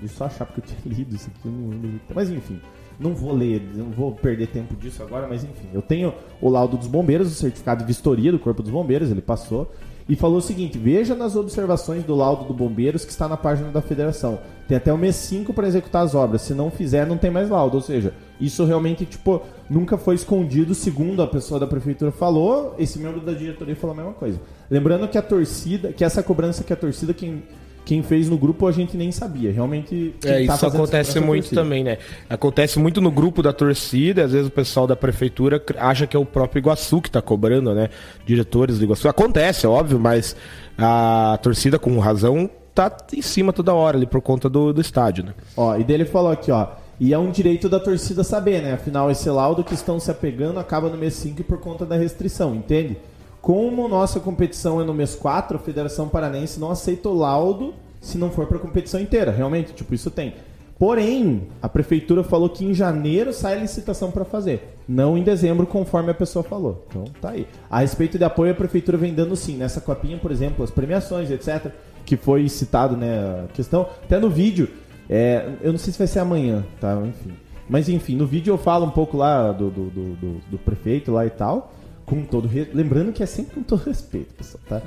Deixa 0.00 0.14
eu 0.14 0.18
só 0.18 0.24
achar 0.26 0.46
porque 0.46 0.60
eu 0.60 0.64
tinha 0.64 0.80
lido 0.96 1.14
isso 1.14 1.30
aqui, 1.30 1.48
não 1.48 1.70
lembro. 1.70 2.00
Mas 2.14 2.30
enfim, 2.30 2.60
não 2.98 3.14
vou 3.14 3.32
ler, 3.32 3.62
não 3.74 3.90
vou 3.90 4.12
perder 4.12 4.48
tempo 4.48 4.74
disso 4.76 5.02
agora, 5.02 5.26
mas 5.28 5.44
enfim. 5.44 5.68
Eu 5.72 5.82
tenho 5.82 6.14
o 6.40 6.48
laudo 6.48 6.76
dos 6.76 6.86
bombeiros, 6.86 7.30
o 7.30 7.34
certificado 7.34 7.80
de 7.80 7.86
vistoria 7.86 8.32
do 8.32 8.38
Corpo 8.38 8.62
dos 8.62 8.70
Bombeiros, 8.70 9.10
ele 9.10 9.22
passou. 9.22 9.72
E 10.08 10.14
falou 10.14 10.38
o 10.38 10.42
seguinte: 10.42 10.78
veja 10.78 11.14
nas 11.14 11.34
observações 11.34 12.04
do 12.04 12.14
laudo 12.14 12.44
do 12.44 12.54
Bombeiros 12.54 13.04
que 13.04 13.10
está 13.10 13.26
na 13.26 13.36
página 13.36 13.70
da 13.70 13.80
federação. 13.80 14.38
Tem 14.68 14.76
até 14.76 14.92
o 14.92 14.98
mês 14.98 15.16
5 15.16 15.52
para 15.52 15.66
executar 15.66 16.04
as 16.04 16.14
obras. 16.14 16.42
Se 16.42 16.54
não 16.54 16.70
fizer, 16.70 17.06
não 17.06 17.18
tem 17.18 17.30
mais 17.30 17.48
laudo. 17.50 17.76
Ou 17.76 17.82
seja, 17.82 18.14
isso 18.40 18.64
realmente, 18.64 19.04
tipo, 19.04 19.42
nunca 19.68 19.96
foi 19.96 20.14
escondido, 20.14 20.74
segundo 20.74 21.22
a 21.22 21.26
pessoa 21.26 21.58
da 21.60 21.66
prefeitura 21.66 22.10
falou. 22.10 22.74
Esse 22.78 22.98
membro 22.98 23.20
da 23.20 23.32
diretoria 23.32 23.76
falou 23.76 23.94
a 23.94 23.96
mesma 23.96 24.12
coisa. 24.12 24.40
Lembrando 24.70 25.08
que 25.08 25.18
a 25.18 25.22
torcida, 25.22 25.92
que 25.92 26.04
essa 26.04 26.22
cobrança 26.22 26.64
que 26.64 26.72
a 26.72 26.76
torcida, 26.76 27.12
quem, 27.12 27.42
quem 27.84 28.02
fez 28.02 28.28
no 28.28 28.38
grupo, 28.38 28.66
a 28.66 28.72
gente 28.72 28.96
nem 28.96 29.12
sabia. 29.12 29.52
Realmente. 29.52 30.14
É, 30.24 30.32
tá 30.32 30.40
isso 30.40 30.52
essa 30.52 30.66
acontece 30.68 31.20
muito 31.20 31.44
torcida. 31.44 31.62
também, 31.62 31.84
né? 31.84 31.98
Acontece 32.28 32.78
muito 32.78 33.00
no 33.00 33.10
grupo 33.10 33.42
da 33.42 33.52
torcida, 33.52 34.24
às 34.24 34.32
vezes 34.32 34.48
o 34.48 34.50
pessoal 34.50 34.86
da 34.86 34.96
prefeitura 34.96 35.62
acha 35.78 36.06
que 36.06 36.16
é 36.16 36.18
o 36.18 36.24
próprio 36.24 36.60
Iguaçu 36.60 37.00
que 37.00 37.10
tá 37.10 37.20
cobrando, 37.20 37.74
né? 37.74 37.90
Diretores 38.24 38.78
do 38.78 38.84
Iguaçu. 38.84 39.08
Acontece, 39.08 39.66
é 39.66 39.68
óbvio, 39.68 39.98
mas 39.98 40.34
a 40.78 41.38
torcida, 41.42 41.78
com 41.78 41.98
razão, 41.98 42.48
tá 42.74 42.94
em 43.12 43.22
cima 43.22 43.52
toda 43.52 43.72
hora 43.74 43.96
ali 43.96 44.06
por 44.06 44.20
conta 44.20 44.48
do, 44.48 44.72
do 44.72 44.80
estádio, 44.80 45.24
né? 45.24 45.34
Ó, 45.56 45.76
e 45.76 45.84
dele 45.84 46.04
falou 46.04 46.32
aqui, 46.32 46.50
ó. 46.50 46.68
E 46.98 47.12
é 47.12 47.18
um 47.18 47.30
direito 47.30 47.68
da 47.68 47.80
torcida 47.80 48.22
saber, 48.22 48.62
né? 48.62 48.74
Afinal, 48.74 49.10
esse 49.10 49.28
laudo 49.28 49.64
que 49.64 49.74
estão 49.74 49.98
se 49.98 50.10
apegando 50.10 50.60
acaba 50.60 50.88
no 50.88 50.96
mês 50.96 51.14
5 51.14 51.42
por 51.44 51.58
conta 51.58 51.84
da 51.84 51.96
restrição, 51.96 52.54
entende? 52.54 52.96
Como 53.44 53.86
nossa 53.88 54.18
competição 54.20 54.80
é 54.80 54.84
no 54.84 54.94
mês 54.94 55.14
4, 55.14 55.58
a 55.58 55.60
Federação 55.60 56.08
Paranense 56.08 56.58
não 56.58 56.70
aceita 56.70 57.10
o 57.10 57.14
laudo 57.14 57.74
se 58.00 58.16
não 58.16 58.30
for 58.30 58.46
pra 58.46 58.58
competição 58.58 58.98
inteira. 58.98 59.30
Realmente, 59.30 59.74
tipo, 59.74 59.94
isso 59.94 60.10
tem. 60.10 60.32
Porém, 60.78 61.48
a 61.60 61.68
prefeitura 61.68 62.24
falou 62.24 62.48
que 62.48 62.64
em 62.64 62.72
janeiro 62.72 63.34
sai 63.34 63.52
a 63.52 63.60
licitação 63.60 64.10
pra 64.10 64.24
fazer, 64.24 64.74
não 64.88 65.18
em 65.18 65.22
dezembro, 65.22 65.66
conforme 65.66 66.10
a 66.10 66.14
pessoa 66.14 66.42
falou. 66.42 66.86
Então, 66.88 67.04
tá 67.20 67.30
aí. 67.32 67.46
A 67.70 67.80
respeito 67.80 68.16
de 68.16 68.24
apoio, 68.24 68.52
a 68.52 68.54
prefeitura 68.54 68.96
vem 68.96 69.12
dando 69.12 69.36
sim. 69.36 69.58
Nessa 69.58 69.78
copinha, 69.78 70.16
por 70.16 70.32
exemplo, 70.32 70.64
as 70.64 70.70
premiações, 70.70 71.30
etc., 71.30 71.70
que 72.06 72.16
foi 72.16 72.48
citado, 72.48 72.96
né, 72.96 73.44
a 73.44 73.52
questão. 73.52 73.82
Até 74.04 74.18
no 74.18 74.30
vídeo, 74.30 74.70
é, 75.08 75.50
eu 75.60 75.70
não 75.70 75.78
sei 75.78 75.92
se 75.92 75.98
vai 75.98 76.06
ser 76.08 76.20
amanhã, 76.20 76.64
tá? 76.80 76.98
Enfim. 77.04 77.32
Mas 77.68 77.90
enfim, 77.90 78.16
no 78.16 78.26
vídeo 78.26 78.52
eu 78.54 78.58
falo 78.58 78.86
um 78.86 78.90
pouco 78.90 79.18
lá 79.18 79.52
do, 79.52 79.68
do, 79.68 79.90
do- 79.90 80.40
do 80.50 80.58
prefeito 80.58 81.12
lá 81.12 81.26
e 81.26 81.30
tal. 81.30 81.73
Com 82.06 82.22
todo. 82.24 82.48
Lembrando 82.72 83.12
que 83.12 83.22
é 83.22 83.26
sempre 83.26 83.54
com 83.54 83.62
todo 83.62 83.82
respeito, 83.84 84.34
pessoal, 84.34 84.62
tá? 84.68 84.82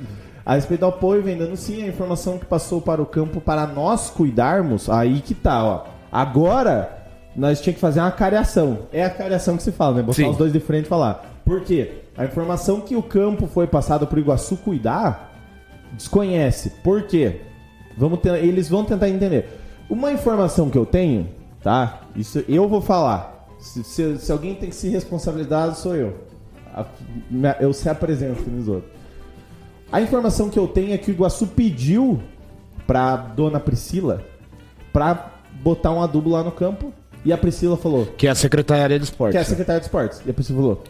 A 0.46 0.54
respeito 0.54 0.80
do 0.80 0.86
apoio, 0.86 1.22
vem 1.22 1.36
dando 1.36 1.56
sim 1.56 1.82
a 1.82 1.86
informação 1.86 2.38
que 2.38 2.46
passou 2.46 2.80
para 2.80 3.02
o 3.02 3.06
campo 3.06 3.40
para 3.40 3.66
nós 3.66 4.08
cuidarmos. 4.08 4.88
Aí 4.88 5.20
que 5.20 5.34
tá, 5.34 5.62
ó. 5.64 5.84
Agora, 6.10 6.96
nós 7.36 7.60
tinha 7.60 7.74
que 7.74 7.80
fazer 7.80 8.00
uma 8.00 8.10
cariação. 8.10 8.80
É 8.92 9.04
a 9.04 9.10
cariação 9.10 9.56
que 9.56 9.62
se 9.62 9.72
fala, 9.72 9.96
né? 9.96 10.02
Botar 10.02 10.14
Sim. 10.16 10.30
os 10.30 10.36
dois 10.36 10.52
de 10.52 10.60
frente 10.60 10.86
e 10.86 10.88
falar. 10.88 11.24
Por 11.44 11.62
quê? 11.62 12.02
A 12.16 12.24
informação 12.24 12.80
que 12.80 12.96
o 12.96 13.02
campo 13.02 13.46
foi 13.46 13.66
passado 13.66 14.06
para 14.06 14.16
o 14.16 14.20
Iguaçu 14.20 14.56
cuidar 14.56 15.34
desconhece. 15.92 16.70
Por 16.82 17.02
quê? 17.02 17.40
Vamos 17.96 18.20
ter- 18.20 18.42
eles 18.44 18.68
vão 18.68 18.84
tentar 18.84 19.08
entender. 19.08 19.48
Uma 19.90 20.12
informação 20.12 20.68
que 20.70 20.78
eu 20.78 20.86
tenho, 20.86 21.28
tá? 21.62 22.00
Isso 22.14 22.44
eu 22.48 22.68
vou 22.68 22.80
falar. 22.80 23.46
Se, 23.58 23.82
se- 23.82 24.18
se 24.18 24.30
alguém 24.32 24.54
tem 24.54 24.68
que 24.68 24.74
se 24.76 24.88
responsabilizar, 24.88 25.74
sou 25.74 25.94
eu. 25.96 26.14
A- 26.80 27.56
eu 27.60 27.72
se 27.72 27.88
apresento 27.88 28.48
nos 28.50 28.68
outros. 28.68 28.92
A 29.90 30.00
informação 30.00 30.48
que 30.50 30.58
eu 30.58 30.68
tenho 30.68 30.92
é 30.92 30.98
que 30.98 31.10
o 31.10 31.14
Iguaçu 31.14 31.46
pediu 31.46 32.20
pra 32.86 33.16
dona 33.16 33.58
Priscila 33.58 34.22
pra 34.92 35.32
botar 35.62 35.90
um 35.92 36.02
adubo 36.02 36.30
lá 36.30 36.42
no 36.42 36.52
campo 36.52 36.92
e 37.24 37.32
a 37.32 37.38
Priscila 37.38 37.76
falou: 37.76 38.06
Que 38.16 38.26
é 38.26 38.30
a 38.30 38.34
Secretaria 38.34 38.98
de 38.98 39.04
Esportes. 39.04 39.32
que 39.32 39.38
é 39.38 39.40
a 39.40 39.44
secretária 39.44 39.80
de 39.80 39.86
esportes. 39.86 40.22
E 40.26 40.30
a 40.30 40.34
Priscila 40.34 40.58
falou: 40.60 40.84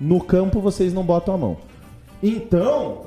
no 0.00 0.20
campo 0.20 0.60
vocês 0.60 0.92
não 0.92 1.02
botam 1.04 1.34
a 1.34 1.38
mão. 1.38 1.56
Então, 2.22 3.06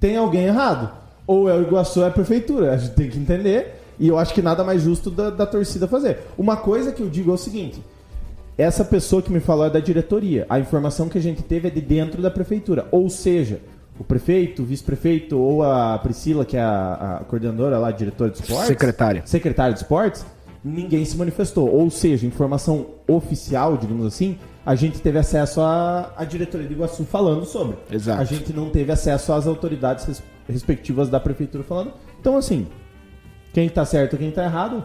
tem 0.00 0.16
alguém 0.16 0.44
errado. 0.46 0.90
Ou 1.26 1.48
é 1.48 1.54
o 1.54 1.62
Iguaçu 1.62 2.00
ou 2.00 2.06
é 2.06 2.08
a 2.08 2.12
prefeitura. 2.12 2.72
A 2.72 2.76
gente 2.76 2.94
tem 2.94 3.10
que 3.10 3.18
entender. 3.18 3.74
E 3.98 4.06
eu 4.08 4.16
acho 4.18 4.32
que 4.32 4.40
nada 4.40 4.62
mais 4.62 4.82
justo 4.82 5.10
da, 5.10 5.28
da 5.30 5.44
torcida 5.44 5.88
fazer. 5.88 6.18
Uma 6.38 6.56
coisa 6.56 6.92
que 6.92 7.02
eu 7.02 7.08
digo 7.08 7.30
é 7.30 7.34
o 7.34 7.38
seguinte: 7.38 7.82
essa 8.58 8.84
pessoa 8.84 9.22
que 9.22 9.32
me 9.32 9.40
falou 9.40 9.66
é 9.66 9.70
da 9.70 9.80
diretoria. 9.80 10.44
A 10.50 10.58
informação 10.58 11.08
que 11.08 11.16
a 11.16 11.20
gente 11.22 11.42
teve 11.42 11.68
é 11.68 11.70
de 11.70 11.80
dentro 11.80 12.20
da 12.20 12.30
prefeitura. 12.30 12.86
Ou 12.90 13.08
seja, 13.08 13.60
o 13.98 14.04
prefeito, 14.04 14.62
o 14.62 14.66
vice-prefeito 14.66 15.38
ou 15.38 15.62
a 15.62 15.96
Priscila, 15.98 16.44
que 16.44 16.56
é 16.56 16.60
a, 16.60 17.18
a 17.20 17.24
coordenadora 17.24 17.78
lá, 17.78 17.90
diretora 17.92 18.30
de 18.30 18.40
esportes. 18.40 18.66
Secretária. 18.66 19.22
Secretária 19.24 19.72
de 19.72 19.80
esportes, 19.80 20.26
ninguém 20.64 21.04
se 21.04 21.16
manifestou. 21.16 21.68
Ou 21.72 21.88
seja, 21.88 22.26
informação 22.26 22.86
oficial, 23.06 23.76
digamos 23.76 24.04
assim, 24.04 24.36
a 24.66 24.74
gente 24.74 25.00
teve 25.00 25.18
acesso 25.18 25.60
à, 25.60 26.12
à 26.16 26.24
diretoria 26.24 26.66
de 26.66 26.74
Iguaçu 26.74 27.04
falando 27.04 27.44
sobre. 27.46 27.76
Exato. 27.90 28.20
A 28.20 28.24
gente 28.24 28.52
não 28.52 28.68
teve 28.70 28.92
acesso 28.92 29.32
às 29.32 29.46
autoridades 29.46 30.04
res- 30.04 30.22
respectivas 30.48 31.08
da 31.08 31.18
prefeitura 31.20 31.64
falando. 31.64 31.92
Então, 32.20 32.36
assim, 32.36 32.66
quem 33.52 33.68
tá 33.68 33.84
certo 33.84 34.16
e 34.16 34.18
quem 34.18 34.30
tá 34.30 34.44
errado, 34.44 34.84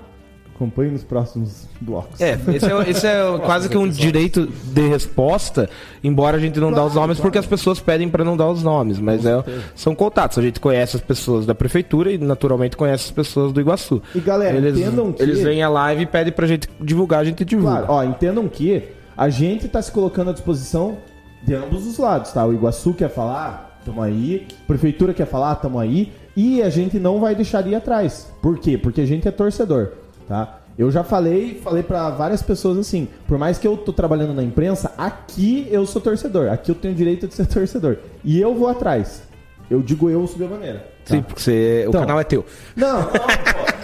acompanhe 0.55 0.91
nos 0.91 1.03
próximos 1.03 1.67
blocos. 1.81 2.19
É, 2.21 2.37
esse 2.53 2.65
é, 2.71 2.89
esse 2.89 3.07
é 3.07 3.21
quase 3.43 3.67
que 3.69 3.77
um 3.77 3.87
direito 3.87 4.47
de 4.47 4.87
resposta, 4.87 5.69
embora 6.03 6.37
a 6.37 6.39
gente 6.39 6.59
não 6.59 6.71
dá 6.71 6.83
os 6.85 6.93
Claro, 6.93 7.07
nomes, 7.07 7.19
porque 7.19 7.37
as 7.37 7.45
pessoas 7.45 7.79
pedem 7.79 8.09
para 8.09 8.23
não 8.23 8.37
dar 8.37 8.49
os 8.49 8.63
nomes, 8.63 8.99
mas 8.99 9.25
é, 9.25 9.43
são 9.75 9.93
contatos. 9.95 10.37
A 10.37 10.41
gente 10.41 10.59
conhece 10.59 10.95
as 10.95 11.01
pessoas 11.01 11.45
da 11.45 11.55
prefeitura 11.55 12.11
e 12.11 12.17
naturalmente 12.17 12.77
conhece 12.77 13.05
as 13.05 13.11
pessoas 13.11 13.51
do 13.51 13.59
Iguaçu. 13.59 14.01
E, 14.15 14.19
galera, 14.19 14.55
eles, 14.57 14.77
entendam 14.79 15.11
que- 15.11 15.21
eles 15.23 15.41
vêm 15.41 15.61
à 15.63 15.69
live 15.69 16.03
e 16.03 16.05
pedem 16.05 16.33
pra 16.33 16.47
gente 16.47 16.67
divulgar, 16.79 17.19
a 17.21 17.23
gente 17.23 17.43
divulga. 17.43 17.77
Claro, 17.83 17.85
ó, 17.89 18.03
entendam 18.03 18.47
que 18.47 18.83
A 19.15 19.29
gente 19.29 19.67
tá 19.67 19.79
se 19.79 19.91
colocando 19.91 20.31
à 20.31 20.33
disposição 20.33 20.97
de 21.45 21.53
ambos 21.53 21.85
os 21.85 21.99
lados, 21.99 22.31
tá? 22.31 22.43
O 22.45 22.51
Iguaçu 22.51 22.95
quer 22.95 23.09
falar, 23.09 23.79
tamo 23.85 24.01
aí. 24.01 24.47
Prefeitura 24.65 25.13
quer 25.13 25.27
falar, 25.27 25.53
tamo 25.55 25.77
aí. 25.77 26.11
E 26.35 26.63
a 26.63 26.69
gente 26.71 26.97
não 26.97 27.19
vai 27.19 27.35
deixar 27.35 27.61
de 27.61 27.69
ir 27.69 27.75
atrás. 27.75 28.27
Por 28.41 28.57
quê? 28.57 28.75
Porque 28.75 29.01
a 29.01 29.05
gente 29.05 29.27
é 29.27 29.31
torcedor, 29.31 29.89
tá? 30.27 30.59
Eu 30.77 30.89
já 30.91 31.03
falei, 31.03 31.59
falei 31.63 31.83
pra 31.83 32.09
várias 32.09 32.41
pessoas 32.41 32.77
assim, 32.79 33.07
por 33.27 33.37
mais 33.37 33.57
que 33.59 33.67
eu 33.67 33.77
tô 33.77 33.93
trabalhando 33.93 34.33
na 34.33 34.41
imprensa, 34.41 34.91
aqui 34.97 35.67
eu 35.69 35.85
sou 35.85 36.01
torcedor, 36.01 36.51
aqui 36.51 36.71
eu 36.71 36.75
tenho 36.75 36.93
o 36.93 36.97
direito 36.97 37.27
de 37.27 37.33
ser 37.35 37.45
torcedor. 37.47 37.97
E 38.23 38.39
eu 38.41 38.55
vou 38.55 38.67
atrás. 38.67 39.21
Eu 39.69 39.81
digo 39.81 40.09
eu 40.09 40.25
subir 40.27 40.45
a 40.45 40.47
bandeira. 40.47 40.79
tá? 41.05 41.15
Sim, 41.15 41.21
porque 41.21 41.41
você- 41.41 41.83
o 41.85 41.89
Então. 41.89 42.01
canal 42.01 42.19
é 42.19 42.23
teu. 42.23 42.43
Não, 42.75 43.01
não. 43.01 43.11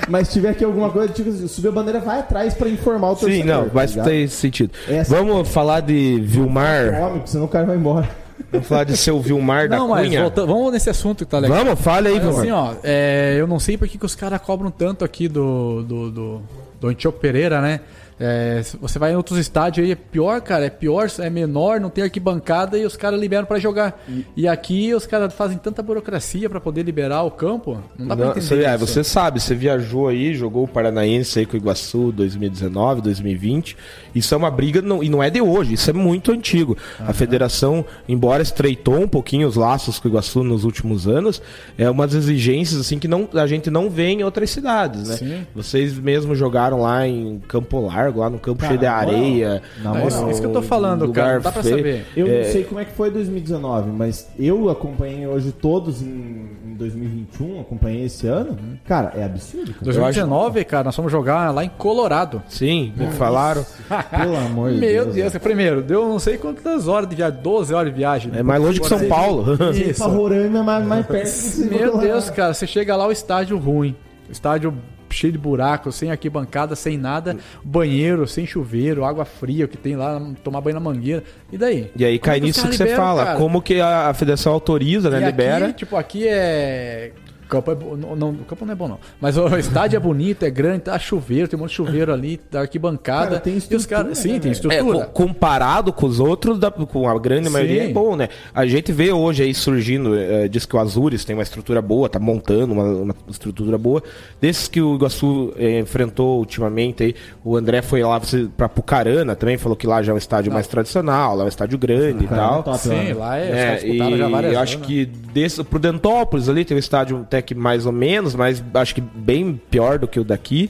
Mas 0.10 0.28
se 0.28 0.34
tiver 0.34 0.50
aqui 0.50 0.64
alguma 0.66 0.90
coisa, 0.90 1.14
tipo 1.14 1.30
assim, 1.30 1.48
subir 1.48 1.68
a 1.68 1.72
bandeira, 1.72 2.00
vai 2.00 2.20
atrás 2.20 2.54
pra 2.56 2.68
informar 2.68 3.12
o 3.12 3.16
torcedor. 3.16 3.36
Sim, 3.36 3.44
não, 3.44 3.66
tá 3.66 3.72
mas 3.74 3.92
ligado? 3.92 4.06
tem 4.08 4.28
sentido. 4.28 4.72
Essa- 4.88 5.16
Vamos 5.16 5.48
falar 5.48 5.82
de 5.82 6.20
Vilmar. 6.22 6.94
Homem, 7.00 7.14
porque 7.18 7.28
senão 7.30 7.46
o 7.46 7.48
cara 7.48 7.66
vai 7.68 7.76
embora. 7.78 8.10
Vamos 8.52 8.68
falar 8.68 8.84
de 8.84 8.98
seu 8.98 9.20
Vilmar 9.22 9.70
da 9.70 9.78
Não, 9.78 9.90
mas 9.90 10.08
Cunha. 10.08 10.22
volta- 10.22 10.46
vamos 10.46 10.72
nesse 10.74 10.90
assunto 10.90 11.24
que 11.26 11.32
tá 11.32 11.38
legal. 11.40 11.64
Vamos, 11.64 11.80
fale 11.80 12.08
aí, 12.08 12.16
Mas 12.16 12.24
Vilmar. 12.24 12.40
assim, 12.42 12.52
ó, 12.52 12.74
é, 12.84 13.36
eu 13.40 13.46
não 13.48 13.60
sei 13.60 13.78
por 13.78 13.88
que, 13.88 13.98
que 13.98 14.06
os 14.06 14.16
caras 14.16 14.42
cobram 14.42 14.72
tanto 14.72 15.06
aqui 15.06 15.28
do, 15.28 15.84
do, 15.84 16.12
do, 16.12 16.42
do 16.82 16.88
Antioco 16.88 17.20
Pereira, 17.20 17.62
né? 17.62 17.80
É, 18.20 18.62
você 18.82 19.00
vai 19.00 19.14
em 19.14 19.16
outros 19.16 19.40
estádios 19.40 19.86
aí, 19.86 19.92
é 19.94 19.96
pior, 19.96 20.42
cara, 20.42 20.66
é 20.66 20.70
pior, 20.70 21.10
é 21.20 21.30
menor, 21.30 21.80
não 21.80 21.90
tem 21.90 22.04
arquibancada 22.04 22.78
e 22.78 22.86
os 22.86 22.98
caras 22.98 23.20
liberam 23.20 23.46
pra 23.46 23.60
jogar. 23.60 24.04
E, 24.36 24.48
aqui 24.48 24.94
os 24.94 25.06
caras 25.06 25.34
fazem 25.34 25.58
tanta 25.58 25.82
burocracia 25.82 26.50
pra 26.50 26.60
poder 26.60 26.84
liberar 26.84 27.24
o 27.24 27.32
campo, 27.32 27.82
não 27.98 28.08
dá 28.08 28.16
pra 28.16 28.26
Não, 28.26 28.32
entender. 28.32 28.46
você, 28.46 28.64
é, 28.64 28.78
você 28.78 29.04
sabe, 29.04 29.40
você 29.40 29.56
viajou 29.56 30.08
aí, 30.08 30.34
jogou 30.34 30.66
o 30.66 30.68
Paranaense 30.68 31.40
aí 31.40 31.46
com 31.46 31.54
o 31.54 31.58
Iguaçu 31.58 32.12
2019, 32.12 33.02
2020. 33.02 33.78
Isso 34.14 34.34
é 34.34 34.38
uma 34.38 34.52
briga, 34.52 34.82
não, 34.82 35.02
e 35.04 35.10
não 35.10 35.24
é 35.24 35.30
de 35.30 35.42
hoje, 35.42 35.74
isso 35.76 35.90
é 35.90 35.94
muito 35.94 36.32
antigo. 36.32 36.78
A 37.00 37.14
federação, 37.14 37.86
embora 38.08 38.44
estreitou 38.44 39.00
um 39.00 39.08
pouquinho 39.08 39.48
os 39.48 39.56
laços 39.56 39.98
com 40.00 40.08
o 40.08 40.12
Iguaçu 40.12 40.44
nos 40.44 40.64
últimos 40.66 41.08
anos, 41.08 41.42
é 41.78 41.90
umas 41.90 42.14
exigências 42.14 42.82
assim 42.82 43.00
que 43.00 43.08
não, 43.08 43.30
a 43.34 43.48
gente 43.48 43.70
não 43.70 43.90
vê 43.90 44.08
em 44.08 44.24
outras 44.24 44.50
cidades, 44.50 45.08
né? 45.08 45.16
Sim. 45.16 45.48
Vocês 45.56 45.98
mesmos 45.98 46.38
jogaram 46.38 46.82
lá 46.82 47.08
em 47.08 47.40
Campo 47.48 47.88
Largo, 48.10 48.20
lá 48.20 48.30
no 48.30 48.40
campo 48.40 48.60
Cara, 48.60 48.70
cheio 48.70 48.80
de 48.80 48.86
areia. 48.86 49.62
É 49.80 49.88
moral, 49.88 50.08
isso, 50.08 50.30
isso 50.32 50.42
que 50.42 50.48
eu 50.48 50.52
tô 50.54 50.62
falando, 50.62 51.12
cara, 51.12 51.36
não 51.36 51.42
dá 51.42 51.52
pra 51.52 51.64
feio. 51.64 51.78
saber. 51.78 52.06
Eu 52.16 52.28
É. 52.28 52.44
não 52.44 52.52
sei 52.52 52.64
como 52.64 52.80
é 52.80 52.86
que 52.86 52.92
foi 52.92 53.12
2019, 53.12 53.92
mas 53.92 54.28
eu 54.38 54.70
acompanhei 54.70 55.26
hoje 55.28 55.52
todos 55.52 56.02
em, 56.02 56.50
em 56.66 56.74
2021, 56.76 57.62
acompanhei 57.62 58.06
esse 58.06 58.28
ano. 58.28 58.58
Cara, 58.86 59.14
é 59.16 59.24
absurdo. 59.24 59.72
Cara. 59.74 59.84
2019, 59.86 60.66
cara, 60.66 60.84
nós 60.86 60.96
fomos 60.96 61.12
jogar 61.12 61.54
lá 61.54 61.64
em 61.64 61.70
Colorado. 61.70 62.42
Sim, 62.48 62.94
me 62.98 63.08
falaram. 63.08 63.66
Pelo 64.10 64.36
amor 64.36 64.72
de 64.72 64.78
Meu 64.78 65.04
Deus. 65.06 65.16
Deus, 65.16 65.38
primeiro, 65.38 65.82
deu 65.82 66.08
não 66.08 66.20
sei 66.20 66.38
quantas 66.38 66.88
horas 66.88 67.08
de 67.10 67.16
viagem, 67.16 67.40
12 67.42 67.74
horas 67.74 67.92
de 67.92 67.98
viagem. 67.98 68.32
É 68.36 68.44
mais 68.44 68.62
longe 68.62 68.80
que 68.80 68.88
São 68.88 69.08
Paulo. 69.08 69.46
Isso. 69.74 70.04
pra 70.04 70.12
Roraima 70.12 70.60
é 70.60 70.64
mais, 70.64 70.86
mais 70.86 71.06
perto 71.06 71.70
Meu. 71.70 71.98
Deus, 71.98 72.30
cara, 72.30 72.54
você 72.54 72.66
chega 72.68 72.96
lá, 72.96 73.08
o 73.08 73.12
estádio 73.12 73.58
ruim. 73.58 73.96
O 74.28 74.32
estádio 74.32 74.74
cheio 75.10 75.34
de 75.34 75.40
buracos, 75.40 75.96
sem 75.96 76.12
arquibancada, 76.12 76.76
sem 76.76 76.98
nada, 76.98 77.38
banheiro, 77.64 78.28
sem 78.28 78.46
chuveiro, 78.46 79.06
água 79.06 79.26
fria, 79.26 79.68
que 79.68 79.78
tem 79.78 79.96
lá, 79.96 80.22
tomar 80.44 80.62
banho 80.62 80.76
na 80.76 80.80
mangueira. 80.80 81.24
E 81.52 81.58
daí? 81.58 81.92
E 81.96 82.06
aí 82.06 82.20
cai 82.20 82.38
é 82.38 82.40
que 82.40 82.46
nisso 82.46 82.60
que 82.60 82.64
caras 82.64 82.78
você 82.78 82.84
liberam, 82.84 83.04
fala, 83.04 83.26
cara? 83.26 83.38
como 83.38 83.62
que 83.62 83.80
a, 83.80 84.10
a 84.10 84.14
federação 84.14 84.54
autoriza, 84.54 85.10
né? 85.10 85.22
E 85.22 85.26
libera. 85.26 85.66
Aqui, 85.68 85.74
tipo, 85.74 85.96
aqui 85.96 86.28
é. 86.28 87.12
Campo 87.50 87.72
é 87.72 87.76
bo- 87.76 87.98
não, 87.98 88.16
não, 88.16 88.30
o 88.30 88.46
campo 88.46 88.64
não 88.66 88.72
é 88.72 88.76
bom, 88.76 88.88
não. 88.88 89.00
Mas 89.20 89.36
o 89.38 89.48
estádio 89.58 89.98
é 89.98 90.00
bonito, 90.00 90.44
é 90.44 90.50
grande, 90.50 90.82
tá 90.82 90.98
chuveiro, 91.00 91.48
tem 91.48 91.58
um 91.58 91.62
monte 91.64 91.72
de 91.72 91.76
chuveiro 91.76 92.14
ali, 92.14 92.38
tá 92.38 92.62
arquibancada. 92.62 93.28
Cara, 93.32 93.40
tem 93.40 93.54
e 93.54 93.58
os 93.58 93.64
estrutura, 93.64 93.98
caras. 94.04 94.18
Sim, 94.20 94.34
né, 94.34 94.40
tem? 94.40 94.50
É, 94.50 94.54
estrutura. 94.54 95.06
co- 95.06 95.12
comparado 95.12 95.92
com 95.92 96.06
os 96.06 96.20
outros, 96.20 96.60
da- 96.60 96.70
com 96.72 97.10
a 97.10 97.18
grande 97.20 97.48
Sim. 97.48 97.54
maioria, 97.54 97.84
é 97.86 97.88
bom, 97.90 98.16
né? 98.16 98.30
A 98.54 98.66
gente 98.68 98.92
vê 98.92 99.12
hoje 99.12 99.44
aí 99.44 99.54
surgindo, 99.54 100.16
é, 100.16 100.48
diz 100.48 100.66
que 100.66 100.76
o 100.76 100.80
Azures 100.80 101.26
tem 101.26 101.36
uma 101.36 101.44
estrutura 101.44 101.82
boa, 101.82 102.08
tá 102.08 102.20
montando 102.20 102.74
uma, 102.74 102.84
uma 102.84 103.16
estrutura 103.28 103.78
boa. 103.78 104.04
Desses 104.40 104.68
que 104.68 104.80
o 104.82 104.96
Iguaçu 104.96 105.52
é, 105.58 105.80
enfrentou 105.80 106.38
ultimamente 106.40 107.04
aí, 107.04 107.16
o 107.44 107.58
André 107.58 107.82
foi 107.82 108.04
lá 108.04 108.22
pra 108.56 108.70
Pucarana 108.70 109.36
também, 109.36 109.58
falou 109.58 109.76
que 109.76 109.88
lá 109.88 110.04
já 110.04 110.12
é 110.12 110.16
um 110.16 110.18
estádio 110.20 110.52
mais 110.54 110.68
tradicional, 110.68 111.36
lá 111.36 111.44
é 111.44 111.46
um 111.46 111.50
estádio 111.50 111.78
grande 111.78 112.26
e 112.26 112.28
Cara, 112.28 112.42
tal. 112.42 112.60
é 112.60 112.64
top, 112.64 112.78
Sim, 112.80 112.90
né? 112.90 113.14
lá 113.14 113.38
é. 113.38 113.50
os 113.50 113.58
É, 113.58 113.76
disputaram 113.76 114.16
e 114.16 114.18
já 114.20 114.28
várias 114.30 114.54
eu 114.54 114.60
acho 114.60 114.80
né? 114.80 114.86
que 114.86 115.06
desse, 115.34 115.64
pro 115.64 115.80
Dentópolis 115.80 116.48
ali 116.50 116.64
tem 116.64 116.76
um 116.76 116.80
estádio 116.80 117.26
até 117.40 117.42
que 117.42 117.56
mais 117.56 117.86
ou 117.86 117.92
menos, 117.92 118.36
mas 118.36 118.64
acho 118.74 118.94
que 118.94 119.02
bem 119.02 119.60
pior 119.70 119.98
do 119.98 120.08
que 120.08 120.20
o 120.20 120.24
daqui. 120.24 120.70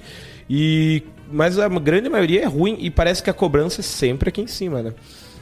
E 0.49 1.03
mas 1.31 1.59
a 1.59 1.67
grande 1.67 2.09
maioria 2.09 2.41
é 2.41 2.45
ruim 2.45 2.77
e 2.79 2.89
parece 2.89 3.21
que 3.21 3.29
a 3.29 3.33
cobrança 3.33 3.81
é 3.81 3.83
sempre 3.83 4.29
aqui 4.29 4.41
em 4.41 4.47
cima, 4.47 4.81
né? 4.81 4.93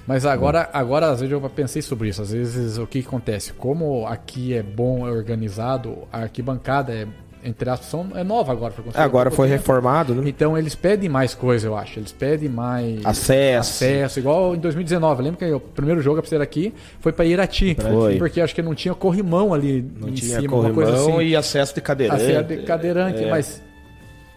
Mas 0.06 0.26
agora, 0.26 0.70
agora 0.74 1.10
às 1.10 1.20
vezes 1.20 1.32
eu 1.32 1.42
pensei 1.50 1.82
sobre 1.82 2.10
isso. 2.10 2.22
Às 2.22 2.32
vezes 2.32 2.78
o 2.78 2.88
que 2.88 3.00
acontece? 3.00 3.54
Como 3.54 4.06
aqui 4.06 4.54
é 4.54 4.64
bom, 4.64 5.08
é 5.08 5.12
organizado, 5.12 6.00
a 6.12 6.22
arquibancada 6.22 6.94
é, 6.94 7.08
entre 7.44 7.70
aspas, 7.70 7.88
são- 7.90 8.08
é 8.16 8.24
nova 8.24 8.52
agora. 8.52 8.74
Foi 8.74 8.84
há 8.94 9.04
Agora 9.04 9.32
foi 9.32 9.48
tempo. 9.48 9.60
reformado, 9.60 10.14
né? 10.16 10.24
Então 10.28 10.58
eles 10.58 10.76
pedem 10.76 11.10
mais 11.10 11.34
coisa, 11.34 11.68
eu 11.68 11.76
acho. 11.78 12.00
Eles 12.00 12.12
pedem 12.12 12.50
mais 12.50 13.06
Acesso. 13.06 13.84
acesso. 13.84 14.20
Igual 14.20 14.56
em 14.56 14.60
2019. 14.60 15.22
Lembra 15.24 15.38
que 15.40 15.52
o 15.54 15.60
primeiro 15.60 16.02
jogo 16.02 16.22
pra 16.22 16.30
ser 16.30 16.42
aqui 16.42 16.74
foi 17.00 17.12
pra 17.14 17.26
Irati. 17.26 17.76
Foi. 17.80 18.18
Porque 18.18 18.42
acho 18.42 18.54
que 18.56 18.62
não 18.62 18.76
tinha 18.76 18.94
corrimão 18.94 19.54
ali 19.54 19.86
Não 20.00 20.10
em 20.10 20.14
tinha 20.14 20.40
cima, 20.42 20.56
uma 20.58 20.72
coisa 20.74 20.92
corrimão 20.94 21.20
assim. 21.20 21.28
e 21.28 21.36
acesso 21.36 21.74
de 21.76 21.82
cadeirante. 21.82 22.22
Acesso 22.22 22.44
de 22.44 22.58
cadeirante, 22.64 23.24
É. 23.24 23.30
mas. 23.30 23.66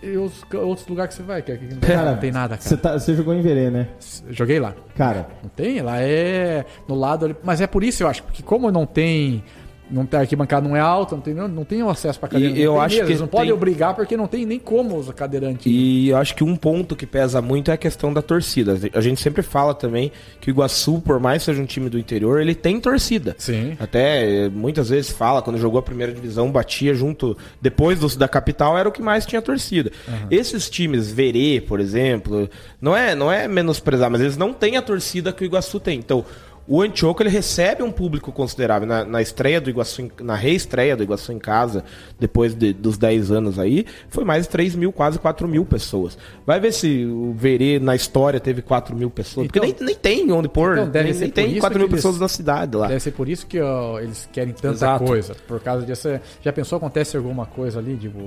E 0.02 0.16
os 0.16 0.32
outros 0.54 0.86
lugares 0.86 1.14
que 1.14 1.20
você 1.20 1.26
vai? 1.26 1.42
Que 1.42 1.52
aqui 1.52 1.66
não 1.74 1.78
Cara, 1.80 2.16
tem 2.16 2.32
nada, 2.32 2.56
Você 2.58 2.74
cara. 2.74 2.94
tá- 2.94 2.98
você 2.98 3.14
jogou 3.14 3.34
em 3.34 3.42
Verê, 3.42 3.68
né? 3.68 3.86
Joguei 4.30 4.58
lá. 4.58 4.74
Cara, 4.96 5.26
Não 5.42 5.50
tem? 5.50 5.82
Lá 5.82 6.00
é 6.00 6.64
no 6.88 6.94
lado 6.94 7.26
ali. 7.26 7.36
Mas 7.42 7.60
é 7.60 7.66
por 7.66 7.84
isso, 7.84 8.02
eu 8.02 8.08
acho, 8.08 8.22
porque 8.22 8.42
como 8.42 8.70
não 8.70 8.86
tem. 8.86 9.44
Não 9.90 10.06
tem 10.06 10.18
a 10.18 10.20
arquibancada 10.22 10.68
não 10.68 10.76
é 10.76 10.80
alta, 10.80 11.14
não 11.16 11.22
tem, 11.22 11.34
não 11.34 11.64
tem 11.64 11.82
o 11.82 11.88
acesso 11.90 12.18
pra 12.20 12.28
cadeira. 12.28 12.56
E 12.56 12.62
eu 12.62 12.72
não 12.72 12.78
tem 12.78 12.84
acho 12.86 12.96
que 12.96 13.02
eles 13.02 13.20
não 13.20 13.26
podem 13.26 13.46
tem- 13.46 13.52
obrigar 13.54 13.94
porque 13.94 14.16
não 14.16 14.26
tem 14.26 14.46
nem 14.46 14.58
como 14.58 14.96
os 14.96 15.10
cadeirantes. 15.10 15.66
E 15.66 16.08
eu 16.10 16.16
acho 16.16 16.34
que 16.34 16.44
um 16.44 16.54
ponto 16.56 16.94
que 16.94 17.06
pesa 17.06 17.42
muito 17.42 17.70
é 17.70 17.74
a 17.74 17.76
questão 17.76 18.12
da 18.12 18.22
torcida. 18.22 18.78
A 18.94 19.00
gente 19.00 19.20
sempre 19.20 19.42
fala 19.42 19.74
também 19.74 20.12
que 20.40 20.50
o 20.50 20.52
Iguaçu, 20.52 21.00
por 21.00 21.18
mais 21.18 21.42
que 21.42 21.46
seja 21.46 21.60
um 21.62 21.66
time 21.66 21.88
do 21.88 21.98
interior, 21.98 22.40
ele 22.40 22.54
tem 22.54 22.80
torcida. 22.80 23.34
Sim. 23.38 23.76
Até 23.80 24.44
eh, 24.46 24.48
muitas 24.48 24.88
vezes 24.90 25.10
fala, 25.10 25.42
quando 25.42 25.58
jogou 25.58 25.78
a 25.78 25.82
primeira 25.82 26.12
divisão, 26.12 26.50
batia 26.50 26.94
junto, 26.94 27.36
depois 27.60 27.98
dos 27.98 28.14
da 28.16 28.28
capital, 28.28 28.78
era 28.78 28.88
o 28.88 28.92
que 28.92 29.02
mais 29.02 29.26
tinha 29.26 29.42
torcida. 29.42 29.90
Esses 30.30 30.70
times, 30.70 31.10
Verê, 31.10 31.60
por 31.60 31.80
exemplo, 31.80 32.48
não 32.80 32.96
é, 32.96 33.14
não 33.14 33.30
é 33.32 33.48
menosprezar, 33.48 34.10
mas 34.10 34.20
eles 34.20 34.36
não 34.36 34.52
têm 34.52 34.76
a 34.76 34.82
torcida 34.82 35.32
que 35.32 35.42
o 35.42 35.46
Iguaçu 35.46 35.80
tem. 35.80 35.98
Então, 35.98 36.24
o 36.68 36.80
Antioco 36.80 37.22
ele 37.22 37.30
recebe 37.30 37.82
um 37.82 37.90
público 37.90 38.30
considerável. 38.30 38.86
Na, 38.86 39.04
na 39.04 39.20
estreia 39.20 39.60
do 39.60 39.68
Iguaçu, 39.68 40.08
na 40.20 40.34
reestreia 40.36 40.96
do 40.96 41.02
Iguaçu 41.02 41.32
em 41.32 41.38
casa, 41.38 41.84
depois 42.18 42.54
de- 42.54 42.72
dos 42.72 42.96
10 42.96 43.30
anos 43.32 43.58
aí, 43.58 43.84
foi 44.08 44.24
mais 44.24 44.44
de 44.44 44.50
3 44.50 44.74
mil, 44.76 44.92
quase 44.92 45.18
4 45.18 45.48
mil 45.48 45.64
pessoas. 45.64 46.16
Vai 46.46 46.60
ver 46.60 46.72
se 46.72 47.04
o 47.04 47.32
Verê 47.36 47.78
na 47.78 47.96
história 47.96 48.38
teve 48.38 48.62
4 48.62 48.94
mil 48.96 49.10
pessoas. 49.10 49.46
Então- 49.46 49.60
porque 49.62 49.82
nem, 49.82 49.86
nem 49.86 49.96
tem 49.96 50.30
onde 50.32 50.48
pôr. 50.48 50.74
Então, 50.78 50.88
deve 50.90 51.04
nem, 51.06 51.14
ser 51.14 51.20
nem 51.24 51.30
tem 51.32 51.50
isso 51.52 51.60
4 51.60 51.78
mil 51.78 51.88
eles- 51.88 51.96
pessoas 51.96 52.18
na 52.20 52.28
cidade 52.28 52.76
lá. 52.76 52.86
Deve 52.86 53.00
ser 53.00 53.10
por 53.12 53.28
isso 53.28 53.46
que 53.46 53.60
ó, 53.60 53.98
eles 53.98 54.28
querem 54.32 54.52
tanta 54.54 54.74
Exato. 54.74 55.04
coisa. 55.04 55.34
Por 55.48 55.60
causa 55.60 55.84
disso. 55.84 56.08
Já 56.42 56.52
pensou 56.52 56.76
acontece 56.76 57.16
alguma 57.16 57.46
coisa 57.46 57.78
ali, 57.80 57.96
tipo. 57.96 58.18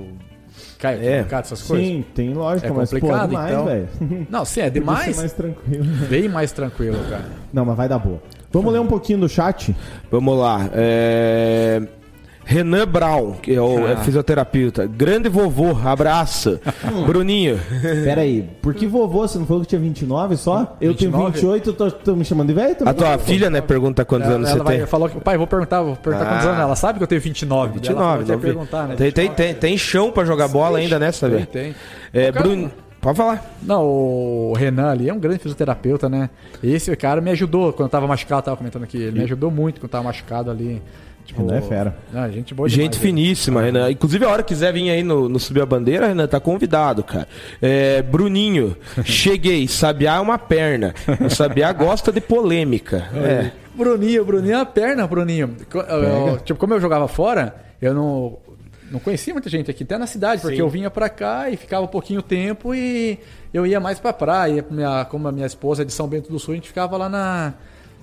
Cai 0.78 0.94
É. 1.06 1.26
essas 1.30 1.62
coisas? 1.62 1.86
sim, 1.86 2.04
tem 2.14 2.32
lógica, 2.34 2.68
É 2.68 2.70
mas 2.72 2.90
pô, 2.90 2.96
é 2.96 3.00
complicado, 3.00 3.28
demais, 3.30 3.52
então. 3.52 3.64
velho. 3.64 3.88
Não, 4.30 4.44
sim, 4.44 4.60
é 4.60 4.70
demais. 4.70 5.16
mais 5.16 5.32
tranquilo. 5.32 5.84
Bem 6.08 6.28
mais 6.28 6.52
tranquilo, 6.52 6.98
cara. 7.08 7.24
Não, 7.52 7.64
mas 7.64 7.76
vai 7.76 7.88
dar 7.88 7.98
boa. 7.98 8.20
Vamos 8.52 8.72
ler 8.72 8.78
um 8.80 8.86
pouquinho 8.86 9.18
do 9.20 9.28
chat? 9.28 9.74
Vamos 10.10 10.38
lá. 10.38 10.68
é, 10.72 11.82
Renan 12.44 12.86
Brown, 12.86 13.32
que 13.42 13.54
é 13.54 13.60
o 13.60 13.86
é 13.88 13.96
fisioterapeuta. 13.96 14.86
Grande 14.86 15.28
vovô, 15.28 15.76
abraço. 15.84 16.60
Bruninho. 17.06 17.58
Pera 18.04 18.20
aí, 18.22 18.48
por 18.60 18.74
que 18.74 18.86
vovô? 18.86 19.26
Você 19.26 19.38
não 19.38 19.46
falou 19.46 19.62
que 19.62 19.68
tinha 19.68 19.80
29 19.80 20.36
só? 20.36 20.76
Eu 20.80 20.94
tenho 20.94 21.10
29? 21.10 21.32
28, 21.32 21.72
tô, 21.72 21.90
tô 21.90 22.14
me 22.16 22.24
chamando 22.24 22.48
de 22.48 22.54
velho? 22.54 22.76
A 22.84 22.92
tua 22.94 23.18
filha, 23.18 23.48
né, 23.50 23.60
pergunta 23.60 24.04
quantos 24.04 24.26
Ela, 24.28 24.36
anos 24.36 24.48
ela 24.50 24.58
você 24.58 24.64
vai, 24.64 24.76
tem. 24.78 24.86
falou 24.86 25.08
que, 25.08 25.20
pai, 25.20 25.36
vou 25.38 25.46
perguntar, 25.46 25.82
vou 25.82 25.96
perguntar 25.96 26.24
Ah. 26.26 26.28
quantos 26.28 26.46
anos 26.46 26.60
ela 26.60 26.76
sabe 26.76 26.98
que 26.98 27.02
eu 27.02 27.08
tenho 27.08 27.20
29. 27.20 27.72
29, 27.74 28.00
ela 28.00 28.10
falou 28.10 28.24
que 28.24 28.30
ia 28.30 28.34
não 28.36 28.40
vi. 28.40 28.46
perguntar, 28.46 28.88
né? 28.88 28.94
tem, 28.96 29.10
tem, 29.12 29.30
tem, 29.30 29.54
tem 29.54 29.78
chão 29.78 30.10
pra 30.12 30.24
jogar 30.24 30.48
bola 30.48 30.78
ainda, 30.78 30.98
né, 30.98 31.06
Tem, 31.06 31.12
sabe? 31.12 31.46
tem. 31.46 31.74
É, 32.12 32.30
cara- 32.30 32.44
Bruno. 32.46 32.70
Pode 33.00 33.18
falar. 33.18 33.54
Não, 33.62 33.82
o 33.84 34.54
Renan 34.56 34.88
ali 34.90 35.10
é 35.10 35.12
um 35.12 35.18
grande 35.18 35.38
fisioterapeuta, 35.40 36.08
né? 36.08 36.30
Esse 36.62 36.96
cara 36.96 37.20
me 37.20 37.30
ajudou 37.32 37.70
quando 37.70 37.88
eu 37.88 37.90
tava 37.90 38.06
machucado, 38.06 38.38
eu 38.40 38.44
tava 38.44 38.56
comentando 38.56 38.84
aqui. 38.84 38.96
Ele 38.96 39.18
me 39.18 39.24
ajudou 39.24 39.50
muito 39.50 39.74
quando 39.78 39.84
eu 39.84 39.88
tava 39.90 40.04
machucado 40.04 40.50
ali. 40.50 40.80
Tipo, 41.24 41.40
Renan 41.46 41.56
é 41.56 41.60
fera. 41.62 41.96
Ah, 42.12 42.28
gente 42.28 42.52
boa 42.54 42.68
Gente 42.68 42.92
demais, 42.92 42.96
finíssima, 42.98 43.62
Renan. 43.62 43.90
Inclusive, 43.90 44.24
a 44.24 44.28
hora 44.28 44.42
que 44.42 44.48
quiser 44.54 44.72
vir 44.72 44.90
aí 44.90 45.02
no, 45.02 45.28
no 45.28 45.38
Subir 45.40 45.62
a 45.62 45.66
Bandeira, 45.66 46.06
Renan, 46.08 46.26
tá 46.26 46.38
convidado, 46.38 47.02
cara. 47.02 47.26
É, 47.62 48.02
Bruninho, 48.02 48.76
cheguei. 49.04 49.66
Sabiá 49.66 50.16
é 50.16 50.20
uma 50.20 50.38
perna. 50.38 50.94
O 51.24 51.30
Sabiá 51.30 51.72
gosta 51.72 52.12
de 52.12 52.20
polêmica. 52.20 53.08
É. 53.14 53.50
Bruninho, 53.74 54.24
Bruninho 54.24 54.54
é 54.54 54.60
a 54.60 54.66
perna, 54.66 55.06
Bruninho. 55.06 55.56
Co- 55.70 55.80
eu- 55.80 56.38
tipo, 56.40 56.60
como 56.60 56.74
eu 56.74 56.80
jogava 56.80 57.08
fora, 57.08 57.56
eu 57.82 57.92
não. 57.94 58.38
não 58.92 59.00
conhecia 59.00 59.32
muita 59.32 59.48
gente 59.48 59.70
aqui, 59.70 59.82
até 59.82 59.96
na 59.98 60.06
cidade, 60.06 60.42
porque 60.42 60.56
Sim. 60.56 60.62
eu 60.62 60.68
vinha 60.68 60.90
pra 60.90 61.08
cá 61.08 61.48
e 61.50 61.56
ficava 61.56 61.84
um 61.84 61.88
pouquinho 61.88 62.20
tempo 62.22 62.74
e 62.74 63.18
eu 63.52 63.66
ia 63.66 63.80
mais 63.80 63.98
pra 63.98 64.12
praia. 64.12 64.64
Minha, 64.70 65.04
como 65.06 65.26
a 65.26 65.32
minha 65.32 65.46
esposa 65.46 65.82
é 65.82 65.84
de 65.84 65.92
São 65.92 66.06
Bento 66.06 66.30
do 66.30 66.38
Sul, 66.38 66.52
a 66.52 66.56
gente 66.56 66.68
ficava 66.68 66.96
lá 66.96 67.08
na, 67.08 67.54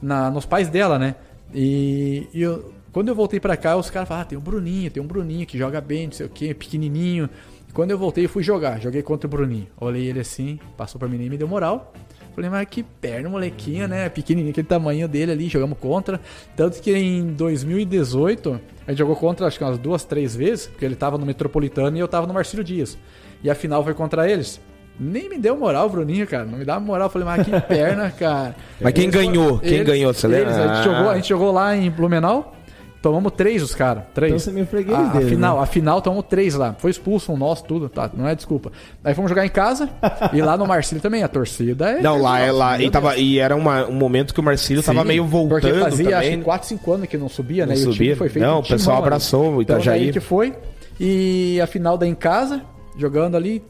na- 0.02 0.30
nos 0.32 0.46
pais 0.46 0.68
dela, 0.70 0.98
né? 1.00 1.16
E, 1.54 2.28
e 2.34 2.42
eu- 2.42 2.74
quando 2.92 3.08
eu 3.08 3.16
voltei 3.16 3.40
pra 3.40 3.56
cá, 3.56 3.76
os 3.78 3.90
caras 3.90 4.08
falaram: 4.08 4.26
ah, 4.26 4.30
tem 4.30 4.38
um 4.38 4.42
Bruninho, 4.42 4.92
tem 4.92 5.02
um 5.02 5.08
Bruninho 5.08 5.46
que 5.46 5.58
joga 5.58 5.80
bem, 5.80 6.08
não 6.08 6.14
sei 6.14 6.26
o 6.26 6.30
que, 6.30 6.54
pequenininho. 6.54 7.30
E 7.68 7.72
quando 7.72 7.92
eu 7.92 7.98
voltei, 7.98 8.26
eu 8.26 8.30
fui 8.30 8.44
jogar, 8.44 8.80
joguei 8.82 9.02
contra 9.02 9.28
o 9.28 9.30
Bruninho. 9.30 9.68
Olhei 9.80 10.08
ele 10.08 10.20
assim, 10.20 10.60
passou 10.76 11.00
pra 11.00 11.08
mim 11.08 11.24
e 11.24 11.30
me 11.30 11.38
deu 11.38 11.48
moral. 11.48 11.94
Falei, 12.34 12.50
mas 12.50 12.66
que 12.70 12.82
perna, 12.82 13.30
molequinho, 13.30 13.88
né? 13.88 14.08
Pequenininho, 14.08 14.52
aquele 14.52 14.68
tamanho 14.68 15.08
dele 15.08 15.32
ali, 15.34 15.50
jogamos 15.50 15.78
contra. 15.78 16.20
Tanto 16.56 16.82
que 16.82 16.96
em 16.96 17.28
2018, 17.28 18.60
a 18.88 18.92
gente 18.92 19.00
jogou 19.00 19.16
contra 19.16 19.48
acho 19.48 19.58
que 19.58 19.64
umas 19.64 19.78
duas, 19.78 20.06
três 20.06 20.36
vezes, 20.36 20.68
porque 20.68 20.86
ele 20.86 20.96
tava 20.96 21.18
no 21.18 21.26
Metropolitano 21.26 21.98
e 21.98 22.00
eu 22.00 22.08
tava 22.08 22.26
no 22.26 22.34
Marcílio 22.34 22.64
Dias. 22.64 22.98
E 23.44 23.50
a 23.50 23.56
final 23.56 23.84
foi 23.84 23.94
contra 23.94 24.30
eles. 24.30 24.62
Nem 25.00 25.30
me 25.30 25.38
deu 25.38 25.58
moral, 25.58 25.88
o 25.88 25.90
Bruninho, 25.90 26.28
cara. 26.28 26.46
Não 26.46 26.58
me 26.58 26.66
dava 26.66 26.80
moral. 26.80 27.10
Falei, 27.10 27.26
mas 27.26 27.46
que 27.46 27.60
perna, 27.62 28.12
cara. 28.18 28.56
Mas 28.80 28.94
quem 28.94 29.10
ganhou? 29.10 29.60
Quem 29.60 29.84
ganhou, 29.84 30.14
você 30.14 30.28
lembra? 30.28 30.52
eles, 30.52 30.58
a, 30.58 30.76
gente 30.76 30.86
jogou, 30.86 31.10
a 31.10 31.16
gente 31.16 31.30
jogou 31.30 31.52
lá 31.52 31.76
em 31.76 31.90
Blumenau. 31.90 32.56
Tomamos 33.02 33.32
três 33.32 33.64
os 33.64 33.74
caras. 33.74 34.04
Três. 34.14 34.32
Então 34.32 34.40
você 34.40 34.52
meio 34.52 34.68
freguês 34.68 34.96
a, 34.98 35.04
deles, 35.14 35.26
a 35.28 35.30
final, 35.30 35.58
né? 35.58 35.64
a 35.64 35.66
final 35.66 36.02
tomamos 36.02 36.26
três 36.30 36.54
lá. 36.54 36.76
Foi 36.78 36.92
expulso 36.92 37.32
um 37.32 37.38
nosso, 37.38 37.64
tudo, 37.64 37.90
tá? 37.90 38.10
Não 38.14 38.28
é 38.28 38.36
desculpa. 38.36 38.72
Aí 39.04 39.16
fomos 39.16 39.28
jogar 39.30 39.44
em 39.46 39.50
casa 39.50 39.90
e 40.32 40.40
lá 40.42 40.56
no 40.56 40.68
Marcílio 40.68 41.02
também. 41.02 41.24
A 41.24 41.28
torcida 41.28 41.90
é. 41.90 42.02
Não, 42.02 42.22
lá, 42.22 42.40
é 42.40 42.52
lá. 42.52 42.80
E, 42.80 42.90
tava, 42.92 43.18
e 43.18 43.40
era 43.40 43.56
uma- 43.56 43.88
um 43.88 43.94
momento 43.94 44.34
que 44.36 44.40
o 44.40 44.44
Marcílio 44.44 44.84
tava 44.84 45.02
Sim, 45.02 45.08
meio 45.08 45.26
voltando 45.26 45.62
Porque 45.62 45.74
fazia 45.80 46.18
acho 46.18 46.26
também. 46.28 46.38
que 46.40 46.46
4, 46.46 46.68
5 46.68 46.92
anos 46.94 47.08
que 47.08 47.18
não 47.18 47.28
subia, 47.28 47.66
Não 47.66 47.74
né? 47.74 47.80
E 47.80 47.82
o 47.82 47.84
time 47.86 47.94
subia. 47.96 48.16
foi 48.16 48.30
feito 48.30 48.46
Não, 48.46 48.60
o 48.60 48.62
pessoal 48.62 48.78
timão 48.80 48.98
ali. 48.98 49.06
abraçou 49.08 49.56
o 49.56 49.62
Então 49.64 49.76
Itajaí. 49.78 50.00
daí 50.04 50.12
que 50.14 50.20
foi. 50.20 50.54
E 51.00 51.60
a 51.60 51.66
final 51.66 51.98
da 51.98 52.06
em 52.06 52.14
casa, 52.14 52.62
jogando 52.96 53.36
ali. 53.36 53.64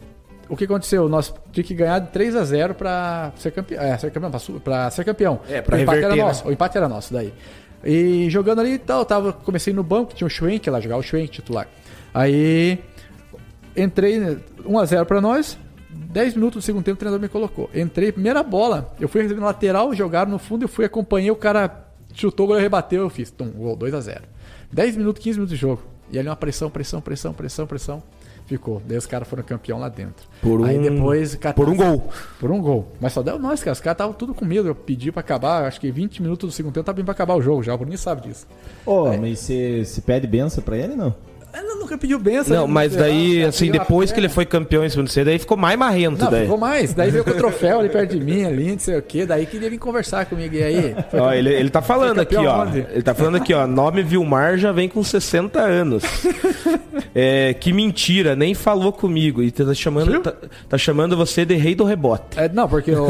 O 0.50 0.58
que 0.58 0.66
aconteceu? 0.66 1.08
Nós 1.08 1.34
tínhamos 1.54 1.70
que 1.70 1.74
ganhar 1.74 2.00
de 2.00 2.08
3 2.10 2.36
a 2.36 2.44
0 2.44 2.74
pra 2.76 3.32
ser 3.38 3.52
campeão. 3.52 3.82
É, 3.82 3.98
ser 3.98 4.12
campeão, 4.12 4.30
pra, 4.30 4.40
pra 4.62 4.90
ser 4.92 5.06
campeão. 5.06 5.40
É, 5.50 5.62
pra 5.62 5.78
o 5.78 5.80
empate 5.80 5.98
era 6.00 6.08
reverter, 6.10 6.18
né? 6.18 6.28
nosso. 6.28 6.48
O 6.50 6.52
empate 6.52 6.78
era 6.78 6.90
nosso 6.90 7.14
daí. 7.14 7.34
E 7.84 8.30
jogando 8.30 8.60
ali 8.60 8.74
e 8.74 8.80
tal, 8.80 9.04
tava, 9.06 9.34
comecei 9.34 9.74
no 9.74 9.84
banco, 9.84 10.14
tinha 10.14 10.28
o 10.28 10.30
Schwenk 10.30 10.70
lá, 10.70 10.80
jogava 10.80 11.02
o 11.02 11.04
Schwenk 11.04 11.30
titular. 11.30 11.68
Aí 12.14 12.80
entrei, 13.76 14.20
né, 14.20 14.38
1x0 14.64 15.06
pra 15.06 15.22
nós. 15.22 15.58
10 15.90 16.36
minutos 16.36 16.64
do 16.64 16.66
segundo 16.66 16.84
tempo, 16.84 16.96
o 16.96 17.00
treinador 17.00 17.22
me 17.22 17.30
colocou. 17.30 17.70
Entrei, 17.74 18.12
primeira 18.12 18.44
bola. 18.44 18.94
Eu 19.00 19.08
fui 19.08 19.22
receber 19.22 19.40
no 19.40 19.46
lateral, 19.46 19.94
jogaram 19.94 20.32
no 20.32 20.40
fundo, 20.40 20.64
eu 20.64 20.70
fui, 20.70 20.86
acompanhei, 20.86 21.32
o 21.32 21.36
cara 21.36 21.88
chutou, 22.14 22.46
o 22.46 22.48
goleiro 22.48 22.64
rebateu, 22.64 23.02
eu 23.02 23.10
fiz. 23.10 23.32
Tum, 23.32 23.50
gol, 23.50 23.78
2x0. 23.78 24.22
10 24.72 24.98
minutos, 24.98 25.24
15 25.24 25.38
minutos 25.38 25.56
de 25.56 25.62
jogo. 25.62 25.84
E 26.12 26.20
ali 26.20 26.28
uma 26.28 26.36
pressão, 26.36 26.70
pressão, 26.70 27.02
pressão, 27.02 27.34
pressão, 27.34 27.68
pressão. 27.68 28.04
Ficou. 28.52 28.82
Daí 28.86 28.98
os 28.98 29.06
caras 29.06 29.30
foram 29.30 29.42
campeão 29.44 29.80
lá 29.80 29.88
dentro. 29.88 30.28
Por 30.42 30.66
Aí 30.66 30.78
um- 30.78 30.82
depois. 30.82 31.38
Por 31.56 31.70
um 31.70 31.76
gol. 31.78 32.10
Por 32.38 32.52
um 32.52 32.60
gol. 32.62 32.92
Mas 33.00 33.14
só 33.14 33.22
deu 33.24 33.40
nós, 33.40 33.62
cara. 33.64 33.72
Os 33.72 33.80
caras 33.80 33.96
estavam 33.96 34.14
tudo 34.14 34.34
com 34.34 34.44
medo. 34.44 34.68
Eu 34.68 34.76
pedi 34.76 35.10
pra 35.10 35.22
acabar, 35.22 35.64
acho 35.66 35.80
que 35.80 35.90
20 35.90 36.22
minutos 36.22 36.50
do 36.50 36.54
segundo 36.54 36.74
tempo 36.74 36.86
tá 36.86 36.92
bem 36.92 37.06
pra 37.06 37.14
acabar 37.14 37.36
o 37.36 37.42
jogo 37.42 37.64
já. 37.64 37.74
O 37.74 37.78
Bruninho 37.78 37.98
sabe 37.98 38.24
disso. 38.28 38.46
Ô, 38.86 39.06
mas 39.18 39.40
você 39.40 39.86
se 39.86 40.02
pede 40.02 40.28
benção 40.28 40.62
pra 40.62 40.76
ele, 40.78 40.96
não? 40.96 41.16
Ele 41.54 41.76
nunca 41.76 41.98
pediu 41.98 42.18
benção. 42.18 42.56
Não, 42.56 42.64
ele 42.64 42.74
mas 42.74 42.96
daí, 42.96 43.38
cara, 43.38 43.50
assim, 43.50 43.72
depois 43.72 44.12
que 44.12 44.20
ele 44.20 44.30
foi 44.30 44.46
campeão 44.46 44.86
em 44.86 44.90
segundo 44.90 45.10
C, 45.10 45.24
daí 45.24 45.38
ficou 45.38 45.58
mais 45.58 45.78
marrento. 45.78 46.24
Não, 46.24 46.32
daí. 46.32 46.44
ficou 46.44 46.58
mais. 46.58 46.94
Daí 46.94 47.12
veio 47.12 47.24
com 47.24 47.32
o 47.32 47.36
troféu 47.36 47.80
ali 47.80 47.90
perto 47.90 48.18
de 48.18 48.24
mim, 48.24 48.46
ali, 48.46 48.72
não 48.72 48.80
sei 48.80 48.98
o 48.98 49.02
quê. 49.02 49.26
Daí 49.26 49.46
queria 49.46 49.70
vir 49.70 49.78
conversar 49.78 50.26
comigo. 50.26 50.56
E 50.56 50.64
aí? 50.64 50.96
Ó, 51.14 51.32
ele, 51.32 51.54
ele 51.54 51.70
tá 51.70 51.82
falando 51.82 52.20
aqui, 52.20 52.36
ó. 52.36 52.64
onde? 52.64 52.86
Ele 52.92 53.02
tá 53.02 53.14
falando 53.14 53.36
aqui, 53.36 53.54
ó. 53.54 53.68
Nome 53.68 54.04
Vilmar 54.04 54.58
já 54.58 54.72
vem 54.72 54.88
com 54.88 55.04
60 55.04 55.60
anos. 55.60 56.04
É, 57.14 57.54
que 57.54 57.74
mentira, 57.74 58.36
nem 58.36 58.54
falou 58.54 58.94
comigo. 58.94 59.44
E 59.44 59.52
tá 59.52 59.74
chamando, 59.74 60.22
tá, 60.22 60.34
tá 60.70 60.78
chamando 60.78 61.18
você 61.18 61.44
de 61.44 61.56
rei 61.56 61.76
do 61.76 61.84
rebote. 61.84 62.38
É, 62.40 62.48
não, 62.48 62.68
porque 62.68 62.92
eu, 62.92 63.08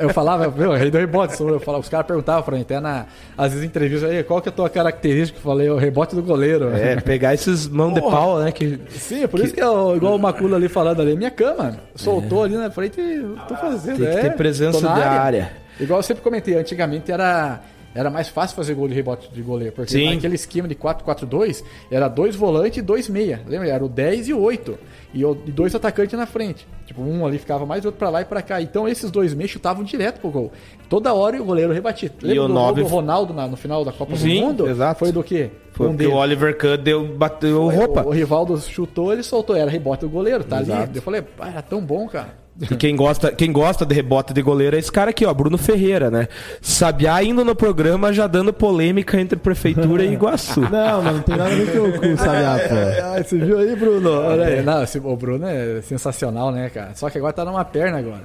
eu 0.00 0.08
falava, 0.10 0.50
meu, 0.50 0.72
rei 0.72 0.90
do 0.90 0.98
rebote, 0.98 1.38
eu 1.38 1.60
falava, 1.60 1.82
os 1.82 1.88
caras 1.88 2.06
perguntavam 2.06 2.42
pra 2.42 2.56
mim, 2.56 2.62
até 2.62 2.80
na, 2.80 3.06
às 3.36 3.50
vezes 3.50 3.64
em 3.64 3.66
entrevista, 3.66 4.06
aí, 4.06 4.22
qual 4.22 4.40
que 4.40 4.48
é 4.48 4.52
a 4.52 4.54
tua 4.54 4.70
característica? 4.70 5.38
Eu 5.38 5.42
falei, 5.42 5.68
o 5.68 5.76
rebote 5.76 6.14
do 6.14 6.22
goleiro. 6.22 6.70
É, 6.74 6.96
pegar 7.00 7.34
esses 7.34 7.68
mão 7.82 7.92
de 7.92 8.00
pau, 8.00 8.38
né? 8.40 8.52
Que, 8.52 8.78
Sim, 8.90 9.24
é 9.24 9.26
por 9.26 9.40
isso 9.40 9.52
que 9.54 9.62
eu, 9.62 9.96
igual 9.96 10.14
o 10.16 10.18
Macula 10.18 10.56
ali 10.56 10.68
falando 10.68 11.00
ali, 11.02 11.16
minha 11.16 11.30
cama, 11.30 11.78
soltou 11.94 12.44
ali 12.44 12.56
na 12.56 12.70
frente, 12.70 13.00
eu 13.00 13.36
tô 13.48 13.54
fazendo. 13.56 13.98
Tem 13.98 14.06
que 14.06 14.18
é, 14.18 14.20
ter 14.22 14.36
presença 14.36 14.80
tô 14.80 14.86
na 14.86 14.94
de 14.94 15.02
área. 15.02 15.52
Igual 15.80 15.98
eu 15.98 16.02
sempre 16.02 16.22
comentei, 16.22 16.54
antigamente 16.54 17.10
era, 17.10 17.60
era 17.94 18.10
mais 18.10 18.28
fácil 18.28 18.54
fazer 18.56 18.74
gol 18.74 18.88
de 18.88 18.94
rebote 18.94 19.30
de 19.32 19.42
goleiro, 19.42 19.74
porque 19.74 19.92
Sim. 19.92 20.14
naquele 20.14 20.34
esquema 20.34 20.68
de 20.68 20.74
4-4-2 20.74 21.62
era 21.90 22.08
dois 22.08 22.36
volantes 22.36 22.78
e 22.78 22.82
dois 22.82 23.08
meia, 23.08 23.40
lembra? 23.46 23.68
Era 23.68 23.84
o 23.84 23.88
10 23.88 24.28
e 24.28 24.32
o 24.34 24.40
8, 24.40 24.78
e, 25.14 25.22
e 25.22 25.50
dois 25.50 25.74
atacantes 25.74 26.18
na 26.18 26.26
frente. 26.26 26.66
Tipo, 26.86 27.02
um 27.02 27.24
ali 27.26 27.38
ficava 27.38 27.64
mais, 27.64 27.84
outro 27.84 27.98
pra 27.98 28.10
lá 28.10 28.20
e 28.20 28.24
pra 28.24 28.42
cá. 28.42 28.60
Então 28.60 28.86
esses 28.88 29.10
dois 29.10 29.34
meios 29.34 29.50
chutavam 29.50 29.82
direto 29.82 30.20
pro 30.20 30.30
gol. 30.30 30.52
Toda 30.88 31.12
hora 31.14 31.40
o 31.40 31.44
goleiro 31.44 31.72
rebatia. 31.72 32.10
Lembra 32.20 32.44
o 32.44 32.72
do 32.74 32.82
do 32.82 32.86
Ronaldo 32.86 33.32
na- 33.32 33.48
no 33.48 33.56
final 33.56 33.84
da 33.84 33.92
Copa 33.92 34.16
Sim, 34.16 34.40
do 34.40 34.46
Mundo? 34.46 34.68
exato. 34.68 34.98
Foi 34.98 35.10
do 35.12 35.22
quê? 35.22 35.50
Foi 35.72 35.86
Um 35.86 35.90
porque 35.90 36.04
deles. 36.04 36.14
o 36.14 36.18
Oliver 36.18 36.56
Kahn 36.56 36.78
deu, 36.78 37.04
bateu 37.16 37.68
roupa. 37.68 38.02
O, 38.02 38.08
o 38.08 38.10
Rivaldo 38.10 38.58
chutou, 38.60 39.12
ele 39.12 39.22
soltou. 39.22 39.56
Era 39.56 39.70
rebote 39.70 40.02
do 40.02 40.10
goleiro, 40.10 40.44
tá 40.44 40.60
Exato. 40.60 40.82
ali. 40.82 40.96
Eu 40.96 41.02
falei, 41.02 41.22
era 41.40 41.62
tão 41.62 41.80
bom, 41.80 42.06
cara. 42.08 42.41
E 42.60 42.76
quem 42.76 42.94
gosta, 42.94 43.32
quem 43.32 43.50
gosta 43.50 43.84
de 43.86 43.94
rebote 43.94 44.34
de 44.34 44.42
goleiro 44.42 44.76
é 44.76 44.78
esse 44.78 44.92
cara 44.92 45.10
aqui, 45.10 45.24
ó, 45.24 45.32
Bruno 45.32 45.56
Ferreira, 45.56 46.10
né? 46.10 46.28
Sabiá 46.60 47.22
indo 47.22 47.44
no 47.44 47.56
programa 47.56 48.12
já 48.12 48.26
dando 48.26 48.52
polêmica 48.52 49.18
entre 49.20 49.38
Prefeitura 49.38 50.04
e 50.04 50.12
Iguaçu. 50.12 50.60
Não, 50.70 51.02
mas 51.02 51.14
não 51.14 51.22
tem 51.22 51.36
nada 51.36 51.50
a 51.50 51.54
ver 51.56 51.72
com, 51.72 52.12
o 52.12 52.16
Sabiá, 52.18 52.58
pô. 52.68 52.74
Ah, 53.02 53.22
você 53.22 53.38
viu 53.38 53.58
aí, 53.58 53.74
Bruno? 53.74 54.10
Olha 54.10 54.44
aí. 54.46 54.62
Não, 54.62 54.82
esse- 54.82 54.98
o 54.98 55.16
Bruno 55.16 55.46
é 55.46 55.80
sensacional, 55.82 56.52
né, 56.52 56.68
cara? 56.68 56.94
Só 56.94 57.08
que 57.08 57.16
agora 57.18 57.32
tá 57.32 57.44
numa 57.44 57.64
perna 57.64 57.98
agora. 57.98 58.22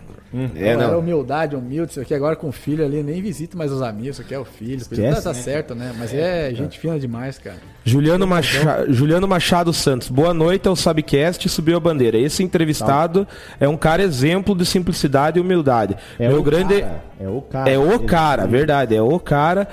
É, 0.55 0.73
Agora 0.73 0.91
não. 0.91 0.99
humildade, 0.99 1.55
humilde, 1.55 1.91
isso 1.91 2.01
aqui 2.01 2.13
agora 2.13 2.35
com 2.35 2.49
o 2.49 2.51
filho 2.51 2.83
ali, 2.83 3.01
nem 3.01 3.21
visita 3.21 3.57
mais 3.57 3.71
os 3.71 3.81
amigos, 3.81 4.17
isso 4.17 4.21
aqui 4.21 4.33
é 4.33 4.39
o 4.39 4.43
filho. 4.43 4.75
Esquece, 4.81 5.15
tá, 5.15 5.21
tá 5.21 5.33
né? 5.33 5.41
certo, 5.41 5.73
né? 5.73 5.95
Mas 5.97 6.13
é 6.13 6.53
gente 6.53 6.77
fina 6.77 6.99
demais, 6.99 7.37
cara. 7.39 7.55
Juliano, 7.87 8.27
Macha- 8.27 8.85
Juliano 8.89 9.25
Machado 9.27 9.71
Santos, 9.71 10.09
boa 10.09 10.33
noite 10.33 10.67
ao 10.67 10.75
Sabcast 10.75 11.47
subiu 11.47 11.77
a 11.77 11.79
bandeira. 11.79 12.17
Esse 12.17 12.43
entrevistado 12.43 13.25
é 13.61 13.67
um 13.67 13.77
cara 13.77 14.03
exemplo 14.03 14.53
de 14.53 14.65
simplicidade 14.65 15.39
e 15.39 15.41
humildade. 15.41 15.95
É 16.19 16.27
Meu 16.27 16.39
o 16.39 16.43
grande. 16.43 16.81
cara, 16.81 17.01
é 17.17 17.27
o 17.29 17.41
cara. 17.41 17.69
É 17.71 17.77
o 17.79 17.99
cara, 18.01 18.45
verdade, 18.45 18.93
é 18.95 19.01
o 19.01 19.17
cara. 19.19 19.69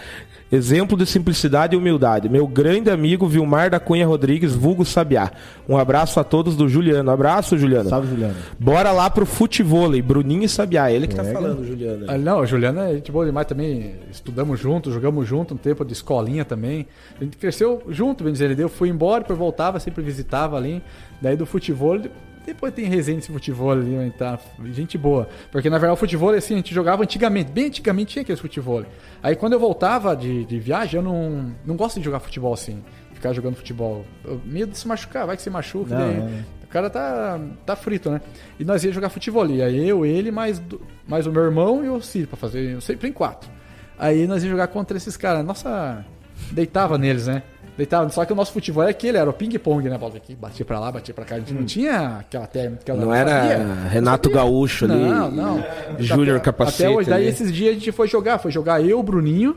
Exemplo 0.55 0.97
de 0.97 1.05
simplicidade 1.05 1.75
e 1.75 1.77
humildade. 1.77 2.29
Meu 2.29 2.47
grande 2.47 2.89
amigo 2.89 3.27
Vilmar 3.27 3.71
da 3.71 3.81
Cunha 3.81 4.07
Rodrigues, 4.07 4.53
vulgo 4.55 4.85
Sabiá. 4.85 5.33
Um 5.69 5.77
abraço 5.77 6.21
a 6.21 6.23
todos 6.23 6.55
do 6.55 6.69
Juliano. 6.69 7.11
Abraço, 7.11 7.59
Juliano. 7.59 7.89
Salve, 7.89 8.07
Juliano. 8.07 8.37
Bora 8.57 8.93
lá 8.93 9.11
pro 9.11 9.27
futevôlei, 9.27 10.01
Bruninho 10.01 10.45
e 10.45 10.49
Sabiá. 10.49 10.93
Ele 10.93 11.09
que 11.09 11.15
tá 11.17 11.25
Pega. 11.25 11.35
falando, 11.35 11.67
Juliano. 11.67 12.05
Ah, 12.07 12.17
Não, 12.17 12.39
o 12.39 12.47
Juliano 12.47 12.79
é 12.83 12.95
gente 12.95 13.11
boa 13.11 13.27
demais 13.27 13.49
também. 13.49 13.97
Estudamos 14.13 14.61
juntos, 14.61 14.95
jogamos 14.95 15.27
junto 15.27 15.55
um 15.55 15.57
tempo 15.57 15.85
de 15.85 15.93
escolinha 15.93 16.45
também. 16.45 16.87
A 17.21 17.25
gente 17.25 17.37
cresceu 17.37 17.83
junto, 17.89 18.23
bem 18.23 18.33
dizer. 18.33 18.57
Eu 18.57 18.69
fui 18.69 18.89
embora, 18.89 19.23
depois 19.23 19.37
voltava, 19.37 19.81
sempre 19.81 20.05
visitava 20.05 20.57
ali. 20.57 20.81
Daí 21.21 21.37
do 21.37 21.47
futebol, 21.47 22.01
depois 22.47 22.73
tem 22.75 22.85
resenha 22.87 23.19
desse 23.19 23.33
futebol 23.33 23.71
ali, 23.73 23.91
né, 23.91 24.13
tá? 24.17 24.39
Gente 24.73 24.97
boa. 24.99 25.29
Porque 25.51 25.69
na 25.71 25.79
verdade 25.79 25.95
o 25.97 26.01
futebol, 26.01 26.31
assim, 26.31 26.55
a 26.55 26.57
gente 26.59 26.75
jogava 26.75 27.03
antigamente, 27.03 27.51
bem 27.51 27.67
antigamente 27.67 28.13
tinha 28.13 28.23
aquele 28.23 28.39
futebol. 28.39 28.85
Aí 29.23 29.35
quando 29.37 29.55
eu 29.55 29.61
voltava 29.61 30.15
de, 30.17 30.45
de 30.45 30.59
viagem, 30.59 30.99
eu 30.99 31.03
não, 31.03 31.53
não 31.65 31.77
gosto 31.77 31.99
de 31.99 32.05
jogar 32.05 32.21
futebol 32.21 32.53
assim. 32.53 32.83
Ficar 33.13 33.33
jogando 33.33 33.55
futebol. 33.57 34.05
Eu, 34.25 34.41
medo 34.45 34.73
de 34.73 34.79
se 34.79 34.87
machucar, 34.87 35.27
vai 35.27 35.37
que 35.37 35.43
se 35.43 35.49
machuca. 35.51 35.99
Não, 35.99 36.07
daí- 36.07 36.17
não. 36.19 36.45
o 36.65 36.67
cara 36.69 36.91
tá, 36.91 37.41
tá 37.65 37.75
frito, 37.77 38.11
né? 38.11 38.21
E 38.59 38.65
nós 38.65 38.85
ia 38.85 38.93
jogar 38.93 39.09
futebol. 39.09 39.47
E 39.47 39.63
aí 39.63 39.89
eu, 39.89 40.05
ele, 40.05 40.31
mais, 40.31 40.61
mais 41.09 41.27
o 41.27 41.33
meu 41.33 41.43
irmão 41.45 41.85
e 41.85 41.89
o 41.89 42.01
Ciro 42.03 42.29
pra 42.29 42.37
fazer, 42.37 42.81
sempre 42.83 43.09
em 43.09 43.13
quatro. 43.13 43.49
Aí 43.99 44.27
nós 44.27 44.43
ia 44.45 44.51
jogar 44.51 44.67
contra 44.69 44.97
esses 44.97 45.17
caras. 45.17 45.45
Nossa, 45.45 46.05
deitava 46.51 46.99
neles, 46.99 47.27
né? 47.27 47.43
Deitava. 47.77 48.09
Só 48.11 48.25
que 48.25 48.33
o 48.33 48.37
nosso 48.37 48.53
futebol 48.53 48.83
era 48.83 48.91
aquele, 48.91 49.19
era 49.19 49.29
o 49.29 49.33
ping-pong, 49.33 49.89
né? 49.89 49.99
Bola 49.99 50.17
aqui, 50.17 50.35
batia 50.35 50.65
pra 50.65 50.79
lá, 50.79 50.93
batia 50.93 51.13
pra 51.15 51.25
cá. 51.25 51.35
A 51.35 51.39
gente 51.41 51.53
não 51.53 51.65
tinha 51.65 52.19
aquela 52.21 52.47
técnica. 52.47 52.81
aquela- 52.83 53.01
Não 53.05 53.13
era 53.15 53.31
sabia. 53.31 53.67
Renato 53.91 54.29
Sabia. 54.29 54.43
Gaúcho 54.43 54.85
ali. 54.85 54.95
Não, 54.95 55.31
não. 55.31 55.65
Júnior 55.99 56.39
Capacete. 56.41 56.85
Até 56.85 56.95
hoje, 56.97 57.11
daí 57.11 57.23
ali. 57.23 57.31
esses 57.31 57.53
dias 57.53 57.71
a 57.71 57.75
gente 57.75 57.91
foi 57.93 58.07
jogar. 58.07 58.39
Foi 58.39 58.51
jogar 58.53 58.81
eu, 58.85 58.99
o 59.01 59.03
Bruninho, 59.03 59.57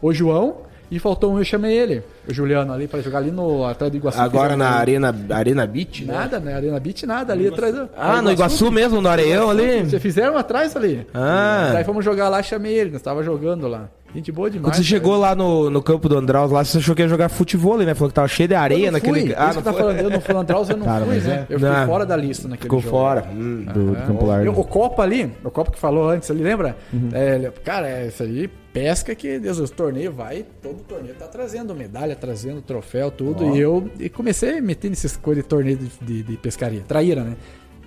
o 0.00 0.12
João. 0.12 0.64
E 0.88 1.00
faltou 1.00 1.34
um, 1.34 1.38
eu 1.38 1.44
chamei 1.44 1.76
ele, 1.76 2.04
o 2.28 2.32
Juliano, 2.32 2.72
ali, 2.72 2.86
pra 2.86 3.00
jogar 3.00 3.18
ali 3.18 3.32
no 3.32 3.64
atrás 3.64 3.90
do 3.90 3.96
Iguaçu. 3.96 4.20
Agora 4.20 4.56
na 4.56 4.70
um- 4.70 4.74
Arena, 4.74 5.12
Arena 5.30 5.66
Beach? 5.66 6.04
né? 6.04 6.14
Nada, 6.14 6.38
né? 6.38 6.54
Arena 6.54 6.78
Beach, 6.78 7.04
nada. 7.04 7.32
Ali 7.32 7.48
atrás 7.48 7.74
do. 7.74 7.88
Ah, 7.96 8.22
no 8.22 8.30
Iguaçu 8.30 8.70
mesmo, 8.70 9.00
no 9.00 9.08
Areião 9.08 9.50
ali? 9.50 9.80
Vocês 9.80 10.00
fizeram 10.00 10.38
atrás 10.38 10.76
ali. 10.76 11.04
Ah. 11.12 11.70
Daí 11.72 11.82
fomos 11.82 12.04
jogar 12.04 12.28
lá, 12.28 12.40
chamei 12.40 12.72
ele, 12.74 12.92
nós 12.92 13.02
tava 13.02 13.24
jogando 13.24 13.66
lá. 13.66 13.88
Gente 14.16 14.32
boa 14.32 14.50
demais. 14.50 14.64
Quando 14.64 14.74
você 14.74 14.88
cara. 14.90 15.02
chegou 15.02 15.16
lá 15.18 15.34
no, 15.34 15.68
no 15.68 15.82
campo 15.82 16.08
do 16.08 16.16
Andraus, 16.16 16.50
lá 16.50 16.64
você 16.64 16.78
achou 16.78 16.94
que 16.94 17.02
ia 17.02 17.08
jogar 17.08 17.28
futebol, 17.28 17.76
né? 17.76 17.94
Falou 17.94 18.08
que 18.08 18.14
tava 18.14 18.26
cheio 18.28 18.48
de 18.48 18.54
Eu 18.54 18.58
areia 18.60 18.86
não 18.86 18.92
naquele. 18.92 19.20
fui, 19.20 19.34
Ah, 19.36 19.52
não 19.52 19.60
tá 19.62 19.72
foi? 19.72 19.82
falando, 19.82 19.98
eu 20.00 20.08
não 20.10 20.20
fui 20.22 20.32
no 20.34 20.40
Andraus, 20.40 20.70
eu 20.70 20.76
não 20.78 20.86
Cara, 20.86 21.04
fui, 21.04 21.16
né? 21.20 21.46
é- 21.48 21.52
Eu 21.54 21.58
fiquei 21.60 21.74
Não. 21.76 21.86
fora 21.86 22.06
da 22.06 22.16
lista 22.16 22.48
naquele 22.48 22.64
Ficou 22.64 22.80
jogo. 22.80 22.90
fora. 22.96 23.28
Hum. 23.30 23.64
Do, 23.72 23.86
do 23.94 24.06
Campo 24.06 24.24
Largo. 24.24 24.46
Eu- 24.46 24.58
o 24.58 24.64
Copa 24.64 25.02
ali, 25.02 25.30
o 25.44 25.50
Copa 25.50 25.70
que 25.70 25.78
falou 25.78 26.08
antes 26.08 26.30
ali, 26.30 26.42
lembra? 26.42 26.76
Uhum. 26.92 27.10
É, 27.12 27.52
cara, 27.62 27.88
é 27.88 28.06
isso 28.06 28.22
aí, 28.22 28.48
pesca 28.72 29.14
que 29.14 29.38
Deus, 29.38 29.58
o 29.58 29.68
torneio 29.68 30.10
vai, 30.12 30.46
todo 30.62 30.76
torneio 30.84 31.14
tá 31.14 31.26
trazendo 31.26 31.74
medalha, 31.74 32.16
trazendo 32.16 32.62
troféu, 32.62 33.10
tudo. 33.10 33.54
E 33.54 33.60
eu 33.60 33.90
e 34.00 34.08
comecei 34.08 34.58
a 34.58 34.62
meter 34.62 34.88
nesses 34.88 35.14
coisas 35.16 35.44
de 35.44 35.48
torneio 35.50 35.76
de, 35.76 35.90
de- 36.00 36.22
de 36.22 36.36
pescaria. 36.38 36.80
Traíra, 36.88 37.22
né? 37.22 37.36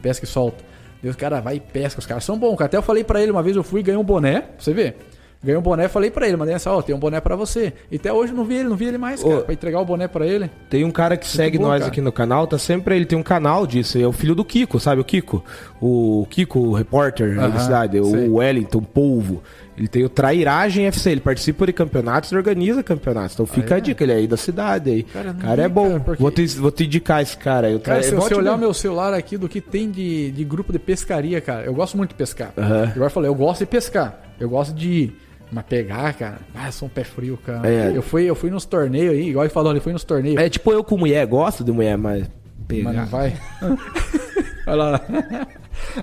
Pesca 0.02 0.26
e 0.26 0.28
solta. 0.28 0.64
Deus, 1.02 1.16
cara, 1.16 1.40
vai 1.40 1.56
e 1.56 1.60
pesca. 1.60 2.00
Os 2.00 2.06
caras 2.06 2.24
são 2.24 2.38
bons. 2.38 2.56
cara. 2.56 2.66
Até 2.66 2.78
eu 2.78 2.82
falei 2.84 3.04
pra 3.04 3.20
ele 3.20 3.32
uma 3.32 3.42
vez, 3.42 3.56
eu 3.56 3.64
fui 3.64 3.80
e 3.80 3.84
ganhei 3.84 4.00
um 4.00 4.04
boné, 4.04 4.42
pra 4.42 4.52
você 4.60 4.74
ver. 4.74 4.96
Ganhei 5.42 5.58
um 5.58 5.62
boné, 5.62 5.88
falei 5.88 6.12
pra 6.12 6.28
ele, 6.28 6.36
mandei 6.36 6.54
essa, 6.54 6.70
ó, 6.70 6.82
tem 6.82 6.94
um 6.94 7.00
boné 7.00 7.22
pra 7.22 7.34
você. 7.34 7.72
E 7.90 7.96
até 7.96 8.12
hoje 8.12 8.34
eu 8.34 8.36
não 8.36 8.44
vi 8.44 8.56
ele, 8.56 8.68
não 8.68 8.76
vi 8.76 8.86
ele 8.86 8.98
mais, 8.98 9.24
cara, 9.24 9.38
Ô. 9.38 9.42
pra 9.44 9.54
entregar 9.54 9.80
o 9.80 9.86
boné 9.86 10.06
pra 10.06 10.28
ele. 10.28 10.52
Tem 10.70 10.84
um 10.84 10.92
cara 10.92 11.16
que 11.16 11.26
segue 11.26 11.58
bom, 11.58 11.64
nós 11.64 11.80
cara. 11.80 11.90
aqui 11.92 12.02
no 12.02 12.12
canal, 12.12 12.46
tá 12.46 12.58
sempre. 12.58 12.94
Ele 12.96 13.06
tem 13.06 13.18
um 13.18 13.24
canal 13.24 13.66
disso, 13.66 13.98
é 13.98 14.06
o 14.06 14.12
filho 14.12 14.36
do 14.36 14.44
Kiko, 14.44 14.82
sabe? 14.82 15.00
O 15.00 15.06
Kiko. 15.06 15.42
O 15.82 16.28
Kiko, 16.30 16.60
o 16.60 16.74
repórter 16.74 17.40
Aham, 17.40 17.50
da 17.52 17.60
cidade, 17.60 18.04
sei. 18.04 18.28
o 18.28 18.36
Wellington 18.36 18.82
Polvo. 18.82 19.42
Ele 19.78 19.88
tem 19.88 20.04
o 20.04 20.10
Trairagem 20.10 20.88
FC, 20.88 21.12
ele 21.12 21.22
participa 21.22 21.66
de 21.66 21.72
campeonatos 21.72 22.34
e 22.34 22.36
organiza 22.36 22.84
campeonatos. 22.84 23.34
Então 23.36 23.46
fica 23.46 23.76
Ah, 23.76 23.78
é? 23.78 23.80
a 23.80 23.82
dica, 23.82 24.04
ele 24.04 24.12
é 24.12 24.16
aí 24.16 24.28
da 24.28 24.36
cidade 24.36 24.90
aí. 24.90 25.04
Cara, 25.04 25.34
Cara, 25.34 25.62
é 25.64 25.68
vi, 25.70 25.74
bom. 25.74 25.88
cara, 25.88 26.00
porque- 26.02 26.22
vou, 26.22 26.32
te, 26.32 26.46
vou 26.48 26.70
te 26.70 26.84
indicar 26.84 27.22
esse 27.22 27.38
cara 27.38 27.68
aí. 27.68 27.76
O 27.76 27.80
Cara, 27.80 28.02
Tra- 28.02 28.10
se 28.10 28.14
é 28.14 28.20
você 28.20 28.36
olhar 28.36 28.58
meu 28.58 28.74
celular 28.74 29.14
aqui 29.14 29.38
do 29.38 29.48
que 29.48 29.62
tem 29.62 29.90
de, 29.90 30.32
de 30.32 30.44
grupo 30.44 30.74
de 30.74 30.80
pescaria, 30.80 31.40
cara, 31.40 31.64
eu 31.64 31.74
gosto 31.74 31.96
muito 31.96 32.10
de 32.10 32.16
pescar. 32.16 32.52
Aham. 32.58 32.92
Igual 32.94 33.06
eu 33.06 33.10
falei, 33.10 33.30
eu 33.30 33.36
gosto 33.36 33.60
de 33.62 33.68
pescar. 33.68 34.20
Eu 34.38 34.50
gosto 34.50 34.74
de 34.76 34.90
ir. 34.90 35.18
Mas 35.52 35.66
pegar, 35.66 36.14
cara, 36.14 36.40
ah, 36.54 36.68
eu 36.68 36.72
sou 36.72 36.88
um 36.88 36.92
pé 36.92 37.04
frio, 37.04 37.38
cara. 37.38 37.68
É. 37.68 37.92
Eu, 37.96 38.02
fui, 38.02 38.24
eu 38.26 38.36
fui 38.36 38.52
nos 38.52 38.66
torneios 38.66 39.14
aí, 39.14 39.30
igual 39.30 39.46
ele 39.46 39.54
falou, 39.54 39.72
ele 39.72 39.80
foi 39.80 39.92
nos 39.94 40.04
torneios. 40.04 40.40
É 40.40 40.48
tipo 40.48 40.72
eu 40.72 40.84
com 40.84 40.98
mulher, 40.98 41.26
gosto 41.26 41.64
de 41.64 41.72
mulher, 41.72 41.98
mas. 41.98 42.30
Pegar. 42.68 42.84
Mas 42.84 42.96
não 42.96 43.06
vai. 43.08 43.38
Olha 44.68 44.76
lá. 44.76 45.02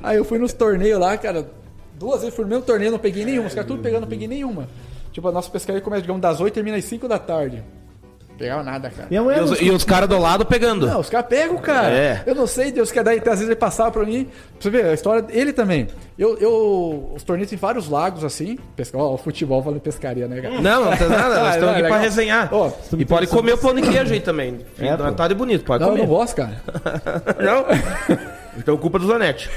Aí 0.03 0.17
eu 0.17 0.25
fui 0.25 0.39
nos 0.39 0.53
torneios 0.53 0.99
lá, 0.99 1.17
cara. 1.17 1.49
Duas 1.97 2.21
vezes 2.21 2.35
fui 2.35 2.45
no 2.45 2.51
mesmo 2.51 2.65
torneio, 2.65 2.91
não 2.91 2.99
peguei 2.99 3.25
nenhuma. 3.25 3.47
Os 3.47 3.55
caras 3.55 3.69
tudo 3.69 3.83
pegando, 3.83 4.03
não 4.03 4.09
peguei 4.09 4.27
nenhuma. 4.27 4.69
Tipo, 5.13 5.29
a 5.29 5.33
nossa 5.33 5.49
pescaria 5.49 5.81
começa, 5.81 6.03
digamos, 6.03 6.21
das 6.21 6.41
8 6.41 6.53
e 6.53 6.55
termina 6.55 6.77
às 6.77 6.85
5 6.85 7.09
da 7.09 7.19
tarde. 7.19 7.63
Pegava 8.39 8.63
nada, 8.63 8.91
cara. 8.91 9.09
E 9.11 9.15
E 9.15 9.19
os, 9.19 9.61
não- 9.63 9.75
os 9.75 9.85
caras 9.85 10.09
do 10.09 10.19
lado 10.19 10.45
pegando. 10.45 10.87
Não, 10.87 11.01
os 11.01 11.09
caras 11.09 11.27
pegam, 11.27 11.57
cara. 11.57 11.89
É. 11.91 12.23
Eu 12.27 12.35
não 12.35 12.47
sei, 12.47 12.71
Deus, 12.71 12.93
que 12.93 13.03
daí 13.03 13.17
às 13.19 13.25
vezes 13.25 13.47
ele 13.47 13.57
passava 13.57 13.91
pra 13.91 14.05
mim. 14.05 14.25
Pra 14.25 14.33
você 14.61 14.71
ver, 14.71 14.85
a 14.85 14.93
história 14.93 15.23
dele 15.23 15.55
também. 15.55 15.89
Eu, 16.19 16.37
eu, 16.39 17.13
os 17.17 17.23
torneios 17.23 17.51
em 17.53 17.57
vários 17.57 17.89
lagos 17.89 18.25
assim. 18.25 18.59
Pesca, 18.77 18.99
ó, 18.99 19.15
o 19.15 19.17
futebol 19.17 19.63
falando 19.63 19.81
pescaria, 19.81 20.29
né, 20.29 20.41
cara? 20.43 20.61
Não, 20.61 20.85
não 20.85 20.97
tem 20.97 21.09
nada, 21.09 21.29
nós 21.35 21.39
Ah, 21.47 21.49
estamos 21.51 21.61
não, 21.63 21.71
aqui 21.73 21.83
é 21.83 21.89
pra 21.89 21.99
resenhar. 21.99 22.49
Ó, 22.53 22.71
e 22.99 23.05
pode 23.07 23.27
comer 23.27 23.55
o 23.55 23.59
pão 23.59 23.75
de 23.75 23.83
queijo 23.83 24.13
aí 24.13 24.21
também. 24.21 24.59
É, 24.79 24.97
não, 24.97 25.07
pô. 25.07 25.13
tá 25.13 25.29
de 25.29 25.35
bonito, 25.35 25.65
pode 25.65 25.81
Não, 25.83 25.89
eu 25.89 25.95
comer. 25.97 26.07
não 26.07 26.15
gosto, 26.15 26.37
cara. 26.37 26.61
Não? 27.43 27.65
Então 28.59 28.77
culpa 28.77 28.99
do 28.99 29.07
Zanetti. 29.07 29.51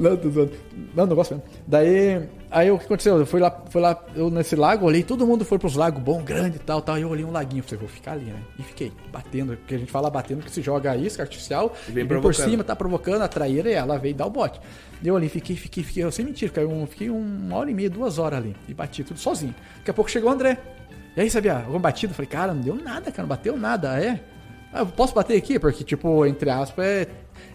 Não, 0.00 0.16
tô 0.16 0.30
zoando. 0.30 0.52
Não, 0.94 1.06
não 1.06 1.16
gosto 1.16 1.34
mesmo. 1.34 1.48
Daí, 1.66 2.28
aí 2.50 2.70
o 2.70 2.78
que 2.78 2.84
aconteceu? 2.84 3.18
Eu 3.18 3.26
fui 3.26 3.40
lá, 3.40 3.50
fui 3.68 3.80
lá 3.80 4.00
eu 4.14 4.30
nesse 4.30 4.54
lago, 4.54 4.86
olhei, 4.86 5.02
todo 5.02 5.26
mundo 5.26 5.44
foi 5.44 5.58
pros 5.58 5.74
lagos 5.74 6.02
bom, 6.02 6.22
grande 6.22 6.56
e 6.56 6.60
tal, 6.60 6.80
tal. 6.80 6.98
E 6.98 7.02
eu 7.02 7.08
olhei 7.08 7.24
um 7.24 7.32
laguinho, 7.32 7.62
falei, 7.62 7.80
vou 7.80 7.88
ficar 7.88 8.12
ali, 8.12 8.26
né? 8.26 8.40
E 8.58 8.62
fiquei 8.62 8.92
batendo, 9.12 9.56
porque 9.56 9.74
a 9.74 9.78
gente 9.78 9.90
fala 9.90 10.08
batendo 10.08 10.42
que 10.42 10.50
se 10.50 10.62
joga 10.62 10.92
a 10.92 10.96
isca 10.96 11.22
artificial, 11.22 11.74
E 11.88 11.90
e 11.90 11.94
vem 11.94 12.06
vem 12.06 12.20
por 12.20 12.34
cima, 12.34 12.62
tá 12.62 12.76
provocando 12.76 13.22
a 13.22 13.28
traíra 13.28 13.70
e 13.70 13.74
ela 13.74 13.98
veio 13.98 14.14
dar 14.14 14.26
o 14.26 14.30
bote. 14.30 14.60
Eu 15.04 15.16
ali 15.16 15.28
fiquei, 15.28 15.56
fiquei, 15.56 15.82
fiquei, 15.82 16.04
eu 16.04 16.12
sem 16.12 16.24
mentira, 16.24 16.50
caiu 16.52 16.70
um, 16.70 16.86
fiquei 16.86 17.10
uma 17.10 17.56
hora 17.56 17.70
e 17.70 17.74
meia, 17.74 17.90
duas 17.90 18.18
horas 18.18 18.38
ali, 18.38 18.56
e 18.68 18.72
bati 18.72 19.04
tudo 19.04 19.18
sozinho. 19.18 19.54
Daqui 19.78 19.90
a 19.90 19.94
pouco 19.94 20.10
chegou 20.10 20.30
o 20.30 20.32
André. 20.32 20.58
E 21.16 21.20
aí, 21.20 21.30
sabia, 21.30 21.56
alguma 21.58 21.78
batida? 21.78 22.12
Eu 22.12 22.14
Falei, 22.16 22.28
cara, 22.28 22.54
não 22.54 22.60
deu 22.60 22.74
nada, 22.74 23.10
cara, 23.10 23.22
não 23.22 23.28
bateu 23.28 23.56
nada, 23.56 24.02
é? 24.02 24.20
Ah, 24.72 24.80
eu 24.80 24.86
posso 24.86 25.14
bater 25.14 25.36
aqui? 25.36 25.58
Porque, 25.58 25.84
tipo, 25.84 26.26
entre 26.26 26.50
aspas, 26.50 26.84
é. 26.84 27.08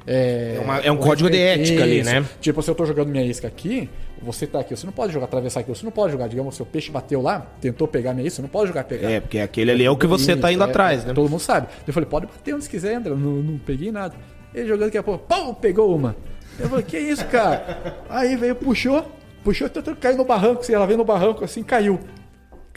É, 0.05 0.55
É 0.57 0.59
uma- 0.59 0.77
é 0.79 0.91
um 0.91 0.97
código 0.97 1.29
de 1.29 1.37
respeito- 1.37 1.69
ética 1.69 1.83
ali, 1.83 1.99
Isso. 1.99 2.09
né? 2.11 2.25
Tipo, 2.41 2.61
se 2.61 2.71
eu 2.71 2.75
tô 2.75 2.85
jogando 2.85 3.09
minha 3.09 3.23
isca 3.23 3.47
aqui, 3.47 3.89
você 4.21 4.47
tá 4.47 4.59
aqui, 4.59 4.75
você 4.75 4.85
não 4.85 4.93
pode 4.93 5.13
jogar 5.13 5.25
atravessar 5.25 5.59
aqui, 5.61 5.69
você 5.69 5.85
não 5.85 5.91
pode 5.91 6.11
jogar, 6.11 6.27
digamos, 6.27 6.55
seu 6.55 6.65
peixe 6.65 6.89
bateu 6.91 7.21
lá, 7.21 7.45
tentou 7.61 7.87
pegar 7.87 8.13
minha 8.13 8.25
isca, 8.27 8.37
você 8.37 8.41
não 8.41 8.49
pode 8.49 8.67
jogar 8.69 8.83
pegar. 8.85 9.09
É, 9.09 9.19
porque 9.19 9.39
aquele 9.39 9.71
ali 9.71 9.85
é 9.85 9.91
o 9.91 9.95
que 9.97 10.07
você 10.07 10.35
tá 10.35 10.51
indo 10.51 10.59
Isso, 10.61 10.67
é, 10.67 10.69
atrás, 10.69 11.05
né? 11.05 11.13
Todo 11.13 11.29
mundo 11.29 11.39
sabe. 11.41 11.67
Eu 11.87 11.93
falei, 11.93 12.09
pode 12.09 12.25
bater 12.25 12.55
onde 12.55 12.67
quiser, 12.67 12.95
André. 12.95 13.11
Não, 13.11 13.17
não 13.17 13.57
peguei 13.59 13.91
nada. 13.91 14.15
Ele 14.53 14.67
jogando 14.67 14.85
daqui 14.87 14.97
a 14.97 15.03
pouco, 15.03 15.25
pum, 15.27 15.53
pegou 15.53 15.95
uma. 15.95 16.15
Eu 16.59 16.67
falei, 16.67 16.83
que 16.83 16.97
isso, 16.97 17.25
cara? 17.27 18.03
Aí 18.09 18.35
veio, 18.35 18.55
puxou, 18.55 19.05
puxou, 19.43 19.69
cair 20.01 20.17
no 20.17 20.25
barranco, 20.25 20.61
assim, 20.61 20.73
ela 20.73 20.85
veio 20.87 20.97
no 20.97 21.05
barranco, 21.05 21.43
assim, 21.45 21.61
caiu. 21.63 21.99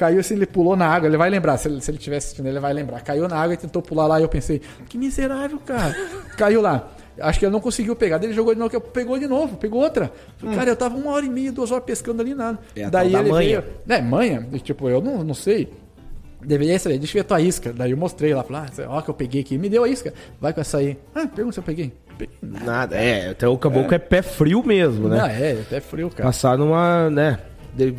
Caiu 0.03 0.19
assim, 0.19 0.35
ele 0.35 0.47
pulou 0.47 0.75
na 0.75 0.89
água, 0.89 1.09
ele 1.09 1.17
vai 1.17 1.31
lembrar, 1.31 1.57
se 1.57 1.69
ele, 1.69 1.81
se 1.81 1.89
ele 1.89 1.97
tivesse 1.97 2.27
assistindo, 2.27 2.49
ele 2.49 2.59
vai 2.59 2.73
lembrar. 2.73 3.01
Caiu 3.03 3.29
na 3.29 3.37
água 3.37 3.55
e 3.55 3.57
tentou 3.57 3.81
pular 3.81 4.09
lá, 4.09 4.19
e 4.19 4.25
eu 4.25 4.29
pensei, 4.29 4.61
que 4.89 4.99
miserável, 4.99 5.61
cara. 5.65 5.95
Caiu 6.37 6.61
lá. 6.61 6.89
Acho 7.21 7.39
que 7.39 7.45
ele 7.45 7.53
não 7.53 7.61
conseguiu 7.61 7.95
pegar. 7.95 8.19
Daí 8.19 8.27
ele 8.27 8.35
jogou 8.35 8.53
de 8.53 8.59
novo, 8.59 8.81
pegou 8.81 9.17
de 9.17 9.29
novo, 9.29 9.57
pegou 9.57 9.81
outra. 9.81 10.11
Falei, 10.39 10.57
Cara, 10.57 10.71
eu 10.71 10.75
tava 10.75 10.97
uma 10.97 11.13
hora 11.13 11.25
e 11.25 11.29
meia, 11.29 11.53
duas 11.53 11.71
horas 11.71 11.85
pescando 11.85 12.21
ali 12.21 12.35
nada. 12.35 12.59
É 12.75 12.83
a 12.83 12.91
Daí 12.91 13.15
ele 13.15 13.31
manha. 13.31 13.61
veio. 13.61 13.65
É, 13.89 14.03
manha. 14.03 14.49
E, 14.53 14.59
tipo, 14.59 14.89
eu 14.89 15.01
não, 15.01 15.23
não 15.23 15.35
sei. 15.35 15.73
Deveria 16.45 16.77
saber, 16.81 16.99
deixa 16.99 17.13
eu 17.13 17.21
ver 17.23 17.27
a 17.27 17.29
tua 17.29 17.41
isca. 17.41 17.73
Daí 17.73 17.93
eu 17.93 17.97
mostrei 17.97 18.35
lá, 18.35 18.43
falei, 18.43 18.67
ah, 18.81 18.89
ó 18.89 19.03
que 19.03 19.09
eu 19.09 19.15
peguei 19.15 19.43
aqui. 19.43 19.57
Me 19.57 19.69
deu 19.69 19.85
a 19.85 19.89
isca. 19.89 20.13
Vai 20.41 20.53
com 20.53 20.63
essa 20.63 20.79
aí. 20.79 20.99
Ah, 21.15 21.29
pergunta 21.29 21.53
se 21.53 21.61
eu 21.61 21.65
peguei. 21.65 21.93
Peguei 22.19 22.37
nada. 22.43 22.65
Nada, 22.65 22.97
é, 22.97 23.31
até 23.31 23.47
o 23.47 23.57
caboclo 23.57 23.95
é. 23.95 23.99
pé 24.01 24.21
frio 24.21 24.65
mesmo, 24.67 25.09
né? 25.09 25.19
Não, 25.19 25.27
é, 25.27 25.53
até 25.53 25.81
frio, 25.81 26.11
cara. 26.11 26.25
Passar 26.25 26.59
numa, 26.59 27.09
né? 27.09 27.39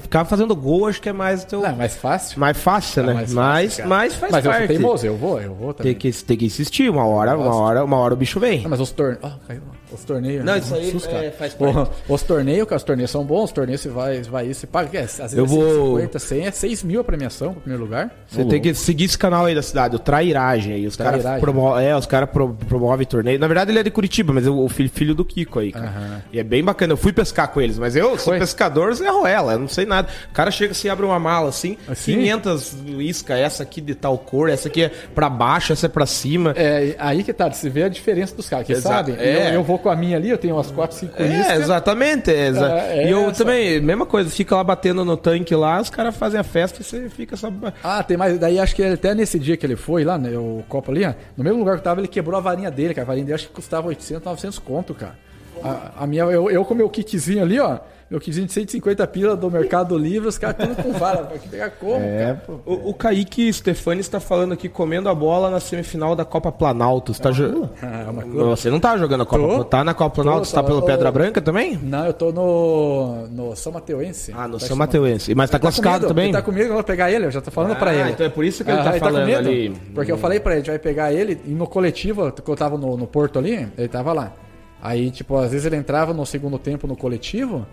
Ficar 0.02 0.24
fazendo 0.26 0.56
gol, 0.56 0.88
acho 0.88 1.02
que 1.02 1.10
é 1.10 1.14
mais 1.14 1.44
teu, 1.46 1.62
Não, 1.62 1.70
é 1.70 1.74
mais 1.74 1.96
fácil. 1.96 2.40
mais 2.40 2.58
fácil, 2.58 3.02
É 3.02 3.06
né? 3.08 3.14
mais 3.14 3.34
mas, 3.34 3.74
fácil, 3.76 3.88
mas 3.90 4.16
faz 4.16 4.32
Mas 4.32 4.46
eu 4.46 4.52
sou 4.52 4.60
parte. 4.60 4.68
teimoso, 4.74 5.06
eu 5.08 5.18
vou, 5.18 5.42
eu 5.42 5.54
vou 5.56 5.74
também. 5.74 5.94
Tem 5.96 6.12
que, 6.12 6.24
tem 6.24 6.38
que 6.38 6.46
insistir, 6.46 6.90
uma 6.90 7.06
hora, 7.08 7.36
uma 7.36 7.56
hora, 7.56 7.84
uma 7.84 7.98
hora 7.98 8.14
o 8.14 8.18
bicho 8.18 8.40
vem. 8.40 8.62
Não, 8.62 8.70
mas 8.70 8.80
os 8.80 8.92
torneios. 8.92 9.20
Ah, 9.24 9.36
caiu. 9.48 9.62
Os 9.94 10.04
torneios. 10.04 10.44
Não, 10.44 10.58
isso 10.58 10.74
aí 10.76 10.92
susto, 10.92 11.10
é, 11.10 11.12
cara. 11.12 11.32
faz 11.32 11.54
Porra, 11.54 11.90
os 12.08 12.22
torneios, 12.24 12.68
cara, 12.68 12.78
os 12.78 12.84
torneios 12.84 13.12
são 13.12 13.24
bons, 13.24 13.46
os 13.46 13.52
torneios 13.52 13.82
você 13.82 13.90
vai, 13.90 14.22
vai 14.24 14.48
isso, 14.48 14.62
você 14.62 14.68
paga. 14.68 15.00
É, 15.00 15.04
às 15.04 15.18
vezes 15.18 15.38
Eu 15.38 15.46
é 15.46 15.48
vou- 15.48 16.00
150, 16.00 16.20
100, 16.20 16.46
é 16.48 16.52
6 16.52 16.84
mil 16.84 17.02
a 17.02 17.04
premiação, 17.04 17.52
pro 17.54 17.62
primeiro 17.62 17.84
lugar. 17.84 18.12
Você 18.28 18.44
tem 18.46 18.62
que 18.62 18.74
seguir 18.74 19.06
esse 19.06 19.18
canal 19.18 19.46
aí 19.46 19.56
da 19.56 19.62
cidade, 19.62 19.96
o 19.96 20.00
Trairagem 20.00 20.74
aí. 20.74 20.88
Os 20.88 20.96
caras 20.96 21.22
Trairagem. 21.22 21.42
promovem, 21.42 21.86
é, 21.88 21.96
os 21.96 22.06
caras 22.06 22.30
pro, 22.30 22.50
promovem 22.68 23.06
torneio. 23.08 23.40
Na 23.40 23.48
verdade, 23.48 23.72
ele 23.72 23.80
é 23.80 23.84
de 23.84 23.92
Curitiba, 23.92 24.34
mas 24.34 24.46
é 24.46 24.50
o 24.50 24.68
filho, 24.70 24.90
filho 24.90 25.16
do 25.16 25.24
Kiko 25.26 25.60
aí, 25.60 25.72
cara. 25.72 25.88
Aham. 25.88 26.22
E 26.32 26.40
é 26.40 26.44
bem 26.44 26.64
bacana. 26.64 26.94
Eu 26.94 26.98
fui 26.98 27.14
pescar 27.14 27.48
com 27.50 27.62
eles, 27.62 27.78
mas 27.78 27.96
eu 27.96 28.10
sou 28.18 28.34
Foi? 28.34 28.40
pescador 28.40 28.94
Zé 28.94 29.10
Ruela, 29.10 29.54
eu 29.54 29.60
não 29.60 29.68
sei 29.68 29.86
nada. 29.86 30.08
O 30.30 30.34
cara 30.34 30.52
chega 30.52 30.72
assim, 30.72 30.90
abre 30.90 31.06
uma 31.06 31.20
mala 31.20 31.50
assim, 31.50 31.78
Assim? 31.88 32.14
500 32.16 32.76
isca, 33.00 33.36
essa 33.36 33.64
aqui 33.64 33.82
de 33.82 33.96
tal 33.96 34.18
cor, 34.18 34.50
essa 34.50 34.68
aqui 34.68 34.84
é 34.84 34.90
pra 35.14 35.30
baixo, 35.30 35.74
essa 35.74 35.86
é 35.86 35.90
pra 35.90 36.06
cima. 36.06 36.54
É, 36.56 36.96
aí 37.00 37.24
que 37.24 37.34
tá, 37.34 37.50
você 37.52 37.70
vê 37.70 37.84
a 37.84 37.90
diferença 37.90 38.36
dos 38.36 38.48
caras, 38.50 38.66
que 38.66 38.74
Exato, 38.74 39.12
sabem. 39.12 39.16
é. 39.18 39.50
Eu, 39.50 39.54
eu 39.56 39.64
vou 39.64 39.78
com 39.84 39.90
a 39.90 39.96
minha 39.96 40.18
ali, 40.18 40.30
eu 40.30 40.38
tenho 40.38 40.56
umas 40.56 40.72
4, 40.72 40.98
5 40.98 41.22
É, 41.22 41.28
iscas. 41.28 41.60
exatamente. 41.62 42.32
é 42.32 42.48
exa- 42.48 42.70
É, 42.80 43.04
é 43.04 43.08
e 43.08 43.12
eu 43.12 43.30
essa. 43.30 43.44
também, 43.44 43.80
mesma 43.82 44.06
coisa, 44.06 44.30
fica 44.30 44.56
lá 44.56 44.64
batendo 44.64 45.06
no 45.06 45.16
tanque 45.16 45.54
lá, 45.56 45.80
os 45.80 45.90
caras 45.92 46.16
fazem 46.16 46.40
a 46.40 46.44
festa 46.44 46.82
e 46.82 46.84
você 46.84 47.10
fica 47.10 47.36
só. 47.36 47.52
Ah, 47.84 48.02
tem 48.02 48.18
mais. 48.18 48.40
Daí 48.40 48.58
acho 48.58 48.76
que 48.76 48.84
até 48.84 49.14
nesse 49.14 49.38
dia 49.38 49.56
que 49.56 49.66
ele 49.66 49.76
foi 49.76 50.04
lá, 50.04 50.18
né, 50.18 50.36
o 50.38 50.64
copo 50.68 50.90
ali, 50.92 51.06
no 51.38 51.44
mesmo 51.44 51.60
lugar 51.60 51.74
que 51.76 51.80
eu 51.82 51.84
tava, 51.84 52.00
ele 52.02 52.08
quebrou 52.08 52.38
a 52.38 52.42
varinha 52.42 52.72
dele, 52.72 52.94
cara. 52.94 53.06
A 53.06 53.08
varinha 53.08 53.26
dele 53.26 53.36
acho 53.36 53.48
que 53.48 53.54
custava 53.54 53.88
800, 53.90 54.24
900 54.26 54.58
conto, 54.60 54.94
cara. 54.96 55.16
A, 55.64 56.04
a 56.04 56.08
minha, 56.08 56.24
eu, 56.24 56.50
eu 56.50 56.66
com 56.66 56.74
meu 56.74 56.90
kitzinho 56.90 57.42
ali, 57.44 57.60
ó, 57.60 57.78
meu 58.14 58.20
kitzinho 58.20 58.46
de 58.46 58.54
150 58.54 59.08
pila 59.08 59.36
do 59.36 59.50
Mercado 59.50 59.98
Livre, 59.98 60.28
os 60.30 60.38
caras 60.38 60.56
tudo 60.68 60.84
com 60.84 60.92
vara, 60.94 61.24
pra 61.24 61.40
que 61.40 61.50
pegar 61.50 61.72
como, 61.72 61.96
É, 61.96 62.26
cara? 62.26 62.44
pô. 62.46 62.60
O, 62.64 62.90
o 62.92 62.94
Kaique 62.94 63.52
Stefani 63.52 64.02
está 64.02 64.20
falando 64.20 64.54
aqui, 64.54 64.70
comendo 64.70 65.10
a 65.10 65.16
bola 65.16 65.50
na 65.50 65.60
semifinal 65.60 66.16
da 66.16 66.24
Copa 66.24 66.52
Planalto. 66.52 67.12
Você, 67.12 67.20
tá 67.24 67.32
jo- 67.32 67.68
Ah, 67.82 68.06
é 68.12 68.46
você 68.46 68.70
não 68.70 68.80
tá 68.80 68.96
jogando 68.98 69.22
a 69.22 69.26
Copa 69.26 69.42
Tô. 69.42 69.48
Planalto? 69.48 69.70
Tá 69.72 69.84
na 69.84 69.94
Copa 69.96 70.16
Planalto? 70.22 70.40
Tô, 70.42 70.46
Você 70.46 70.54
tá 70.54 70.62
tô. 70.62 70.68
pelo 70.68 70.80
Ô. 70.80 70.82
Pedra 70.84 71.12
Branca 71.12 71.42
também? 71.42 71.76
Não, 71.82 72.06
eu 72.06 72.14
tô 72.14 72.32
no, 72.32 73.28
no 73.30 73.56
São 73.56 73.72
Mateuense. 73.74 74.32
Ah, 74.38 74.48
no 74.48 74.60
Tá 74.60 74.68
São. 74.68 74.78
Mateuense. 74.78 75.34
Mas 75.34 75.50
tá 75.50 75.58
Ele 75.58 75.62
classificado 75.62 75.96
comigo, 76.02 76.08
também? 76.10 76.26
Ele 76.26 76.34
tá 76.34 76.42
comigo, 76.44 76.68
eu 76.70 76.74
vou 76.76 76.84
pegar 76.84 77.12
ele, 77.12 77.26
eu 77.26 77.32
já 77.32 77.42
tô 77.42 77.50
falando 77.50 77.76
pra 77.78 77.90
Ah, 77.90 77.96
ele. 77.96 78.12
então 78.12 78.26
é 78.28 78.30
por 78.30 78.46
isso 78.46 78.64
que 78.64 78.70
ele 78.70 78.84
tá 78.84 78.94
com 78.94 79.00
falando 79.00 79.26
medo, 79.26 79.50
ali. 79.50 79.70
Porque 79.96 80.12
eu 80.12 80.18
falei 80.20 80.40
pra 80.40 80.52
ele, 80.52 80.58
a 80.58 80.62
gente 80.62 80.70
vai 80.70 80.78
pegar 80.80 81.12
ele, 81.12 81.42
e 81.46 81.50
no 81.50 81.66
coletivo, 81.66 82.32
que 82.32 82.48
eu 82.48 82.56
tava 82.56 82.78
no, 82.78 82.96
no 82.96 83.08
Porto 83.08 83.40
ali, 83.40 83.68
ele 83.76 83.88
tava 83.88 84.14
lá. 84.14 84.32
Aí, 84.80 85.10
tipo, 85.10 85.36
às 85.38 85.50
vezes 85.52 85.66
ele 85.66 85.78
entrava 85.78 86.14
no 86.14 86.24
segundo 86.28 86.60
tempo 86.60 86.86
no 86.86 86.96
coletivo, 86.96 87.66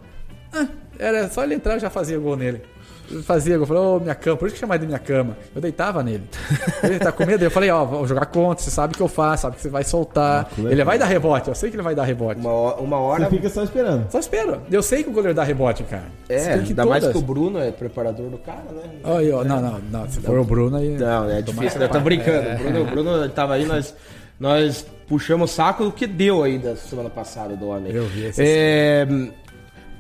ah, 0.53 0.67
era 0.99 1.29
só 1.29 1.45
ele 1.45 1.55
entrar 1.55 1.77
e 1.77 1.81
já 1.81 1.91
fazia 1.91 2.19
gol 2.19 2.37
nele. 2.37 2.63
Eu 3.11 3.23
Fazia 3.25 3.57
gol, 3.57 3.65
eu 3.65 3.67
falei, 3.67 3.83
ô, 3.83 3.99
minha 3.99 4.15
cama, 4.15 4.37
por 4.37 4.47
isso 4.47 4.55
que 4.55 4.61
chamava 4.61 4.79
de 4.79 4.87
minha 4.87 4.99
cama. 4.99 5.37
Eu 5.53 5.61
deitava 5.61 6.01
nele. 6.03 6.23
Ele 6.83 6.99
tá 7.01 7.11
com 7.11 7.27
medo, 7.27 7.43
eu 7.43 7.51
falei, 7.51 7.69
ó, 7.69 7.85
vou 7.85 8.07
jogar 8.07 8.27
contra, 8.27 8.63
você 8.63 8.71
sabe 8.71 8.95
o 8.95 8.97
que 8.97 9.03
eu 9.03 9.09
faço, 9.09 9.43
sabe 9.43 9.57
que 9.57 9.63
você 9.63 9.69
vai 9.69 9.83
soltar. 9.83 10.49
ele 10.57 10.85
vai 10.85 10.97
dar 10.97 11.07
rebote, 11.07 11.49
eu 11.49 11.55
sei 11.55 11.71
que 11.71 11.77
ele 11.77 11.83
vai 11.83 11.95
dar 11.95 12.05
rebote. 12.05 12.41
Uma 12.41 12.53
hora. 12.53 12.81
Uma 12.81 12.97
Você 12.99 13.03
hora 13.23 13.27
fica 13.27 13.49
só 13.49 13.65
esperando. 13.65 14.11
Só 14.13 14.21
espero. 14.21 14.63
Eu 14.71 14.83
sei 14.83 15.03
que 15.03 15.11
o 15.11 15.13
goleiro 15.13 15.35
dá 15.35 15.43
rebote, 15.43 15.83
cara. 15.83 16.05
Você 16.29 16.35
é, 16.35 16.53
ainda 16.55 16.87
mais 16.87 17.05
que 17.05 17.13
todas. 17.13 17.23
o 17.23 17.27
Bruno 17.27 17.59
é 17.59 17.73
preparador 17.73 18.31
do 18.31 18.39
cara, 18.39 18.63
né? 18.71 18.83
Ó, 19.03 19.45
não, 19.45 19.61
não, 19.61 19.81
não. 19.91 20.09
Se 20.09 20.21
for 20.21 20.39
o 20.39 20.45
Bruno 20.45 20.77
aí. 20.77 20.91
Não, 20.97 21.29
é 21.29 21.43
difícil, 21.43 21.81
né? 21.81 21.89
Tô 21.89 21.99
brincando. 21.99 22.49
O 22.49 22.59
Bruno, 22.59 22.81
o 22.83 22.85
Bruno 22.87 23.29
tava 23.31 23.55
aí, 23.55 23.67
nós, 23.67 23.93
nós 24.39 24.87
puxamos 25.09 25.51
o 25.51 25.55
saco 25.55 25.85
do 25.85 25.91
que 25.91 26.07
deu 26.07 26.45
aí 26.45 26.57
da 26.57 26.77
semana 26.77 27.11
passada 27.11 27.57
do 27.57 27.69
homem. 27.69 27.93
Eu 27.93 28.07
vi 28.07 28.27
esse 28.27 28.41
É, 28.41 29.05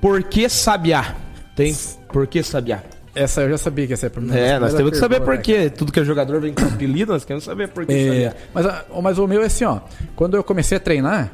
Por 0.00 0.22
que 0.24 0.48
Sabiá? 0.48 1.14
Tem 1.54 1.74
Por 2.12 2.26
que 2.26 2.42
Sabiá? 2.42 2.82
Essa 3.14 3.42
eu 3.42 3.50
já 3.50 3.58
sabia 3.58 3.86
que 3.88 3.92
essa 3.92 4.06
é 4.06 4.08
a 4.08 4.10
primeira. 4.10 4.40
É, 4.40 4.58
nós 4.58 4.72
temos 4.72 4.92
que 4.92 4.96
saber 4.98 5.20
por 5.20 5.36
quê. 5.38 5.68
Tudo 5.68 5.90
que 5.90 5.98
é 5.98 6.04
jogador 6.04 6.40
vem 6.40 6.54
com 6.54 6.64
apelido, 6.64 7.12
nós 7.12 7.24
queremos 7.24 7.42
saber 7.44 7.68
por 7.68 7.84
quê. 7.84 7.92
É, 8.32 8.34
mas, 8.54 8.64
a- 8.64 8.84
mas 9.02 9.18
o 9.18 9.26
meu 9.26 9.42
é 9.42 9.46
assim, 9.46 9.64
ó. 9.64 9.80
Quando 10.14 10.36
eu 10.36 10.44
comecei 10.44 10.76
a 10.76 10.80
treinar, 10.80 11.32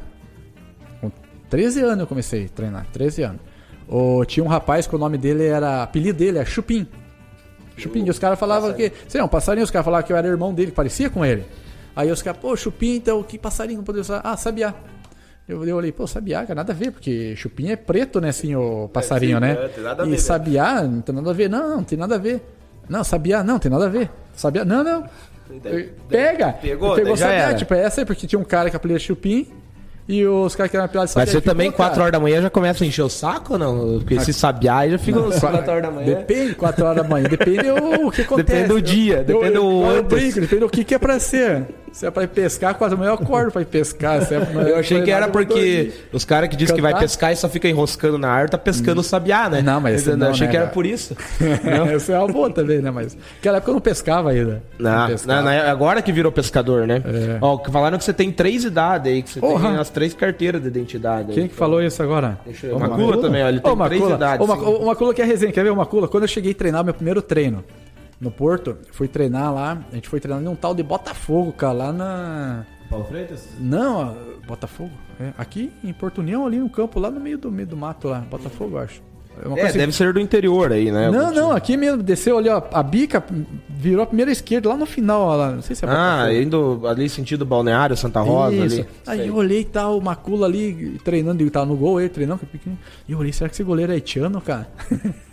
com 0.99 1.11
13 1.49 1.81
anos 1.81 1.99
eu 1.99 2.07
comecei 2.07 2.45
a 2.45 2.49
treinar, 2.49 2.85
13 2.91 3.21
anos. 3.23 3.41
O, 3.87 4.25
tinha 4.25 4.43
um 4.43 4.47
rapaz 4.47 4.87
que 4.87 4.95
o 4.95 4.99
nome 4.99 5.17
dele 5.19 5.45
era. 5.45 5.83
apelido 5.83 6.17
dele 6.17 6.39
é 6.39 6.45
Chupim. 6.45 6.87
Chupim. 7.77 8.03
E 8.03 8.09
os 8.09 8.17
caras 8.17 8.39
falavam 8.39 8.73
que. 8.73 8.91
Sei 9.07 9.21
lá, 9.21 9.25
um 9.25 9.29
passarinho, 9.29 9.63
os 9.63 9.69
caras 9.71 9.85
falavam 9.85 10.05
que 10.05 10.11
eu 10.11 10.17
era 10.17 10.27
irmão 10.27 10.53
dele, 10.53 10.71
parecia 10.71 11.11
com 11.11 11.23
ele. 11.23 11.45
Aí 11.95 12.11
os 12.11 12.21
caras, 12.23 12.41
pô, 12.41 12.55
Chupim, 12.57 12.95
então 12.95 13.21
que 13.23 13.37
passarinho 13.37 13.77
não 13.77 13.83
poderia 13.85 14.01
usar? 14.01 14.21
Ah, 14.23 14.35
sabiá. 14.35 14.73
Eu, 15.47 15.65
eu 15.65 15.77
olhei, 15.77 15.91
pô, 15.93 16.05
sabiá, 16.05 16.41
cara, 16.41 16.55
nada 16.55 16.73
a 16.73 16.75
ver, 16.75 16.91
porque 16.91 17.33
chupim 17.37 17.69
é 17.69 17.75
preto, 17.77 18.19
né, 18.19 18.29
assim, 18.29 18.53
o 18.55 18.89
passarinho, 18.91 19.37
sim, 19.37 19.41
né? 19.41 19.51
é, 19.53 19.67
tem 19.69 19.83
nada 19.83 20.03
a 20.03 20.05
e 20.05 20.09
ver, 20.09 20.15
né? 20.15 20.21
sabiá 20.21 20.83
não 20.83 21.01
tem 21.01 21.15
nada 21.15 21.29
a 21.29 21.33
ver. 21.33 21.49
Não, 21.49 21.69
não 21.77 21.83
tem 21.83 21.97
nada 21.97 22.15
a 22.15 22.17
ver. 22.17 22.41
Não, 22.89 23.03
sabiá, 23.03 23.43
não, 23.43 23.57
tem 23.59 23.71
nada 23.71 23.85
a 23.85 23.89
ver. 23.89 24.09
Sabiá, 24.35 24.65
não, 24.65 24.83
não. 24.83 25.03
Daí- 25.63 25.89
Pega! 26.09 26.51
Pegou, 26.61 26.95
Pegou 26.95 27.15
já 27.15 27.27
sabiá, 27.27 27.41
era. 27.43 27.53
tipo, 27.53 27.73
é 27.73 27.81
essa 27.83 28.01
aí, 28.01 28.05
porque 28.05 28.27
tinha 28.27 28.37
um 28.39 28.43
cara 28.43 28.69
que 28.69 28.75
apelida 28.75 28.99
chupim 28.99 29.47
e 30.09 30.25
os 30.25 30.53
caras 30.55 30.69
que 30.69 30.75
eram 30.77 30.85
apelidados 30.85 31.15
Mas 31.15 31.29
você 31.29 31.39
também, 31.41 31.71
cara, 31.71 31.77
4 31.89 32.01
horas 32.01 32.11
da 32.11 32.19
manhã, 32.19 32.41
já 32.41 32.49
começa 32.49 32.83
a 32.83 32.87
encher 32.87 33.01
o 33.03 33.09
saco 33.09 33.53
ou 33.53 33.59
não? 33.59 33.99
Porque 33.99 34.19
se 34.19 34.33
sabiar, 34.33 34.79
aí 34.79 34.91
já 34.91 34.97
fica 34.97 35.19
uns 35.19 35.39
4 35.39 35.71
horas 35.71 35.81
da 35.83 35.91
manhã. 35.91 36.05
Depende, 36.15 36.55
4 36.55 36.85
horas 36.85 37.01
da 37.03 37.07
manhã. 37.07 37.29
Depende 37.29 37.69
o, 37.71 38.07
o 38.07 38.11
que 38.11 38.21
acontece. 38.21 38.51
Depende 38.63 38.67
do 38.67 38.81
dia, 38.81 39.17
Eu- 39.19 39.23
depende 39.23 39.55
eu, 39.55 39.63
do 39.63 39.81
eu, 39.81 39.89
antes. 39.99 40.07
brinco, 40.07 40.41
depende 40.41 40.59
do 40.61 40.69
que, 40.69 40.83
que 40.83 40.95
é 40.95 40.99
pra 40.99 41.19
ser. 41.19 41.65
Se 41.97 42.05
é 42.05 42.11
pra 42.11 42.21
ir 42.25 42.27
pescar, 42.27 42.75
4 42.75 42.95
da 42.95 42.99
manhã 42.99 43.09
eu 43.09 43.15
acordo 43.15 43.51
pra 43.51 43.59
ir 43.59 43.65
pescar. 43.65 44.21
Se 44.23 44.35
é 44.35 44.39
pra 44.39 44.61
Eu 44.69 44.77
achei 44.77 45.01
que 45.01 45.09
era 45.09 45.27
porque 45.29 45.91
os 46.13 46.23
caras 46.23 46.47
que 46.47 46.55
dizem 46.55 46.75
que 46.75 46.81
vai 46.81 46.93
pescar 46.95 47.33
e 47.33 47.35
só 47.35 47.49
fica 47.49 47.67
enroscando 47.67 48.19
na 48.19 48.29
árvore, 48.29 48.51
tá 48.51 48.57
pescando 48.59 49.01
o 49.01 49.03
sabiá, 49.03 49.49
né? 49.49 49.63
Não, 49.63 49.81
mas 49.81 50.05
eu 50.05 50.15
não, 50.15 50.29
achei 50.29 50.45
né, 50.45 50.51
que 50.51 50.57
era 50.57 50.65
cara? 50.67 50.73
por 50.75 50.85
isso. 50.85 51.17
Essa 51.91 52.13
é 52.13 52.19
uma 52.19 52.27
boa 52.27 52.51
também, 52.51 52.83
né? 52.83 52.91
Mas 52.91 53.17
naquela 53.37 53.57
época 53.57 53.71
eu 53.71 53.73
não 53.73 53.81
pescava 53.81 54.29
ainda. 54.29 54.61
Não, 54.77 55.07
pescava. 55.07 55.41
na- 55.41 55.63
na- 55.63 55.71
agora 55.71 55.99
que 56.03 56.11
virou 56.11 56.31
pescador, 56.31 56.85
né? 56.85 57.01
É. 57.03 57.39
Ó, 57.41 57.57
falaram 57.67 57.97
que 57.97 58.03
você 58.03 58.13
tem 58.13 58.31
três 58.31 58.63
idades 58.63 59.11
aí, 59.11 59.23
que 59.23 59.31
você 59.31 59.39
Porra. 59.39 59.67
tem 59.71 59.79
as 59.79 59.89
três 59.89 60.13
carteiras 60.13 60.61
de 60.61 60.67
identidade. 60.67 61.33
Quem 61.33 61.43
aí. 61.43 61.49
que 61.49 61.55
falou 61.55 61.81
isso 61.81 62.03
agora? 62.03 62.37
Deixa 62.45 62.67
eu... 62.67 62.77
Macula, 62.77 62.97
Macula? 63.07 63.21
também, 63.23 63.43
ó, 63.43 63.49
ele 63.49 63.57
Ô, 63.57 63.61
tem 63.61 63.75
três 63.87 64.01
Macula, 64.01 64.15
idades. 64.17 64.47
ô, 64.47 64.53
sim. 64.53 64.59
Mac- 64.59 64.67
ô, 64.81 64.85
Macula 64.85 65.13
que 65.15 65.21
é 65.23 65.25
resenha, 65.25 65.51
quer 65.51 65.63
ver 65.63 65.71
o 65.71 65.75
Macula? 65.75 66.07
Quando 66.07 66.25
eu 66.25 66.29
cheguei 66.29 66.51
a 66.51 66.55
treinar 66.55 66.83
meu 66.83 66.93
primeiro 66.93 67.23
treino 67.23 67.63
no 68.19 68.31
Porto, 68.31 68.77
fui 68.91 69.07
treinar 69.07 69.53
lá, 69.53 69.77
a 69.91 69.95
gente 69.95 70.09
foi 70.09 70.19
treinar 70.19 70.41
num 70.43 70.55
tal 70.55 70.73
de 70.73 70.83
Botafogo, 70.83 71.51
cara, 71.51 71.73
lá 71.73 71.93
na... 71.93 72.65
Paulo 72.89 73.05
Freitas? 73.05 73.47
Não, 73.59 74.15
Botafogo? 74.47 74.91
É, 75.19 75.33
aqui 75.37 75.71
em 75.83 75.91
Porto 75.93 76.19
União, 76.19 76.45
ali 76.45 76.57
no 76.57 76.69
campo, 76.69 76.99
lá 76.99 77.11
no 77.11 77.19
meio 77.19 77.37
do, 77.37 77.51
meio 77.51 77.67
do 77.67 77.75
mato 77.77 78.07
lá, 78.07 78.19
Botafogo, 78.19 78.77
eu 78.77 78.81
acho. 78.81 79.01
É 79.39 79.47
uma 79.47 79.49
É, 79.55 79.59
coisa 79.59 79.67
assim. 79.67 79.77
deve 79.77 79.91
ser 79.91 80.13
do 80.13 80.19
interior 80.19 80.71
aí, 80.71 80.89
né? 80.91 81.11
Não, 81.11 81.31
não, 81.31 81.51
aqui 81.51 81.77
mesmo, 81.77 82.01
desceu 82.01 82.37
ali, 82.39 82.49
ó, 82.49 82.59
a 82.71 82.81
bica 82.81 83.23
virou 83.69 84.01
a 84.01 84.07
primeira 84.07 84.31
esquerda, 84.31 84.69
lá 84.69 84.77
no 84.77 84.85
final, 84.87 85.21
ó, 85.21 85.35
lá, 85.35 85.51
não 85.51 85.61
sei 85.61 85.75
se 85.75 85.85
é 85.85 85.87
Ah, 85.89 86.21
Botafogo. 86.23 86.41
indo 86.41 86.87
ali 86.87 87.07
sentido 87.09 87.45
balneário, 87.45 87.95
Santa 87.95 88.19
Rosa 88.21 88.55
Isso. 88.55 88.75
ali. 88.81 88.87
Aí 89.05 89.19
Sei. 89.19 89.29
eu 89.29 89.35
olhei 89.35 89.59
e 89.61 89.65
tal, 89.65 89.97
o 89.97 90.01
Macula 90.01 90.47
ali 90.47 90.97
treinando, 91.03 91.43
ele 91.43 91.51
tava 91.51 91.65
no 91.67 91.75
gol, 91.75 91.99
ele 91.99 92.09
treinando, 92.09 92.39
que 92.39 92.45
é 92.45 92.49
pequeno. 92.49 92.79
E 93.07 93.11
eu 93.11 93.19
olhei, 93.19 93.31
será 93.31 93.47
que 93.49 93.53
esse 93.55 93.63
goleiro 93.63 93.91
é 93.91 93.95
haitiano, 93.95 94.41
cara? 94.41 94.67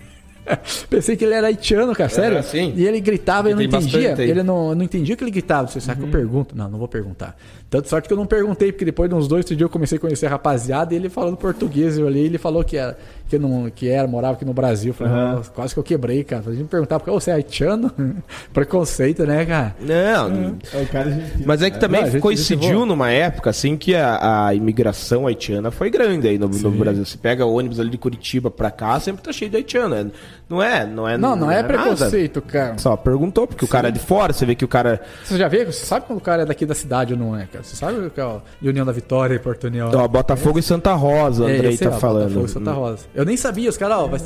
Pensei 0.90 1.16
que 1.16 1.24
ele 1.24 1.34
era 1.34 1.46
haitiano, 1.48 1.94
cara, 1.94 2.10
sério. 2.10 2.42
sim. 2.42 2.72
E 2.76 2.86
ele 2.86 3.00
gritava, 3.00 3.50
eu 3.50 3.56
não 3.56 3.62
entendia. 3.62 4.14
Ele 4.18 4.42
não, 4.42 4.70
eu 4.70 4.74
não 4.74 4.84
entendia 4.84 5.14
o 5.14 5.18
que 5.18 5.24
ele 5.24 5.30
gritava. 5.30 5.68
Você 5.68 5.80
sabe 5.80 6.00
que 6.00 6.06
eu 6.06 6.10
pergunto? 6.10 6.56
Não, 6.56 6.68
não 6.68 6.78
vou 6.78 6.88
perguntar. 6.88 7.36
Tanto 7.70 7.88
sorte 7.88 8.06
que 8.06 8.12
eu 8.12 8.16
não 8.16 8.26
perguntei, 8.26 8.70
porque 8.70 8.84
depois 8.84 9.08
de 9.10 9.16
uns 9.16 9.26
dois, 9.26 9.44
três 9.44 9.58
dias 9.58 9.66
eu 9.66 9.70
comecei 9.72 9.98
a 9.98 10.00
conhecer 10.00 10.26
a 10.26 10.30
rapaziada 10.30 10.94
e 10.94 10.96
ele 10.96 11.08
falando 11.08 11.36
português. 11.36 11.98
Eu 11.98 12.06
olhei 12.06 12.24
ele 12.26 12.38
falou 12.38 12.62
que 12.62 12.76
era, 12.76 12.96
que 13.28 13.36
não, 13.36 13.68
que 13.68 13.88
era, 13.88 14.06
morava 14.06 14.34
aqui 14.34 14.44
no 14.44 14.52
Brasil. 14.54 14.90
Eu 14.90 14.94
falei. 14.94 15.12
"Nossa, 15.12 15.50
quase 15.50 15.74
que 15.74 15.80
eu 15.80 15.82
quebrei, 15.82 16.22
cara. 16.22 16.42
A 16.46 16.50
gente 16.52 16.62
me 16.62 16.68
perguntava, 16.68 17.00
porque 17.00 17.10
você 17.10 17.30
é 17.32 17.34
haitiano? 17.34 17.90
Preconceito, 18.52 19.26
né, 19.26 19.44
cara? 19.44 19.74
Não, 19.80 20.56
É 20.72 20.82
o 20.82 20.86
cara 20.86 21.10
gentil. 21.10 21.44
mas 21.46 21.62
é 21.62 21.70
que 21.70 21.80
também 21.80 22.04
Não, 22.12 22.20
coincidiu 22.20 22.86
numa 22.86 23.10
época 23.10 23.50
assim 23.50 23.76
que 23.76 23.94
a, 23.96 24.46
a 24.46 24.54
imigração 24.54 25.26
haitiana 25.26 25.70
foi 25.70 25.90
grande 25.90 26.28
aí 26.28 26.38
no, 26.38 26.48
no 26.48 26.70
Brasil. 26.70 27.04
Você 27.04 27.18
pega 27.18 27.44
o 27.44 27.54
ônibus 27.54 27.80
ali 27.80 27.90
de 27.90 27.98
Curitiba 27.98 28.50
pra 28.50 28.70
cá, 28.70 29.00
sempre 29.00 29.22
tá 29.22 29.32
cheio 29.32 29.50
de 29.50 29.56
haitiano. 29.56 29.94
É- 29.96 30.06
Não 30.48 30.62
é, 30.62 30.86
não 30.86 31.08
é. 31.08 31.16
Não, 31.18 31.34
não 31.34 31.50
é 31.50 31.62
nada. 31.62 31.68
preconceito, 31.68 32.40
cara. 32.42 32.78
Só 32.78 32.96
perguntou, 32.96 33.46
porque 33.46 33.64
o 33.64 33.68
cara 33.68 33.88
é 33.88 33.90
de 33.90 33.98
fora, 33.98 34.32
você 34.32 34.44
vê 34.46 34.54
que 34.54 34.64
o 34.64 34.68
cara. 34.68 35.00
Você 35.24 35.36
já 35.38 35.48
vê? 35.48 35.64
Você 35.64 35.84
sabe 35.84 36.06
quando 36.06 36.18
o 36.18 36.22
cara 36.22 36.42
é 36.42 36.46
daqui 36.46 36.64
da 36.66 36.74
cidade 36.74 37.14
ou 37.14 37.18
não 37.18 37.34
é, 37.36 37.46
cara? 37.46 37.63
Você 37.64 37.76
sabe 37.76 37.98
o 37.98 38.10
que 38.10 38.20
é 38.20 38.24
o 38.24 38.40
União 38.62 38.84
da 38.84 38.92
Vitória 38.92 39.34
e 39.34 39.38
Porto 39.38 39.64
União? 39.64 39.90
Ó, 39.94 40.06
Botafogo 40.08 40.58
e 40.58 40.62
Santa 40.62 40.92
Rosa, 40.94 41.44
o 41.44 41.48
É, 41.48 41.54
Andrei 41.54 41.70
esse 41.72 41.84
tá 41.84 41.90
é, 41.90 41.94
ó, 41.94 41.98
falando. 41.98 42.22
Botafogo 42.24 42.46
e 42.46 42.48
Santa 42.50 42.72
Rosa. 42.72 43.04
Eu 43.14 43.24
nem 43.24 43.36
sabia, 43.36 43.70
os 43.70 43.76
caras, 43.78 43.96
ó, 43.98 44.06
vai, 44.06 44.20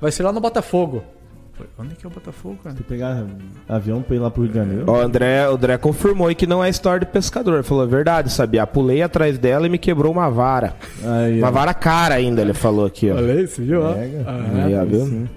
vai 0.00 0.12
ser 0.12 0.22
lá 0.22 0.32
no 0.32 0.40
Botafogo. 0.40 1.02
Onde 1.78 1.94
que 1.94 2.04
é 2.04 2.08
o 2.08 2.12
Botafogo, 2.12 2.58
cara? 2.64 2.74
Tem 2.74 2.82
que 2.82 2.88
pegar 2.88 3.24
avião 3.68 4.02
pra 4.02 4.16
ir 4.16 4.18
lá 4.18 4.30
pro 4.30 4.42
Rio 4.42 4.50
de 4.50 4.58
Janeiro. 4.58 4.90
O 4.90 4.96
André, 4.96 5.48
o 5.48 5.52
André 5.54 5.78
confirmou 5.78 6.26
aí 6.26 6.34
que 6.34 6.46
não 6.46 6.64
é 6.64 6.68
história 6.68 7.00
de 7.00 7.06
pescador. 7.06 7.54
Ele 7.54 7.62
falou, 7.62 7.84
é 7.84 7.86
verdade, 7.86 8.32
sabia? 8.32 8.66
Pulei 8.66 9.00
atrás 9.00 9.38
dela 9.38 9.66
e 9.66 9.70
me 9.70 9.78
quebrou 9.78 10.10
uma 10.10 10.28
vara. 10.28 10.74
Aí, 11.04 11.38
Uma 11.38 11.48
ó. 11.48 11.50
vara 11.52 11.72
cara 11.72 12.16
ainda, 12.16 12.40
ele 12.42 12.52
falou 12.54 12.84
aqui, 12.84 13.10
ó. 13.10 13.16
Olha 13.16 13.40
isso, 13.40 13.62
viu? 13.62 13.86
Ah, 13.86 13.94
Aí, 13.94 14.74
ó, 14.76 14.84
viu? 14.84 15.28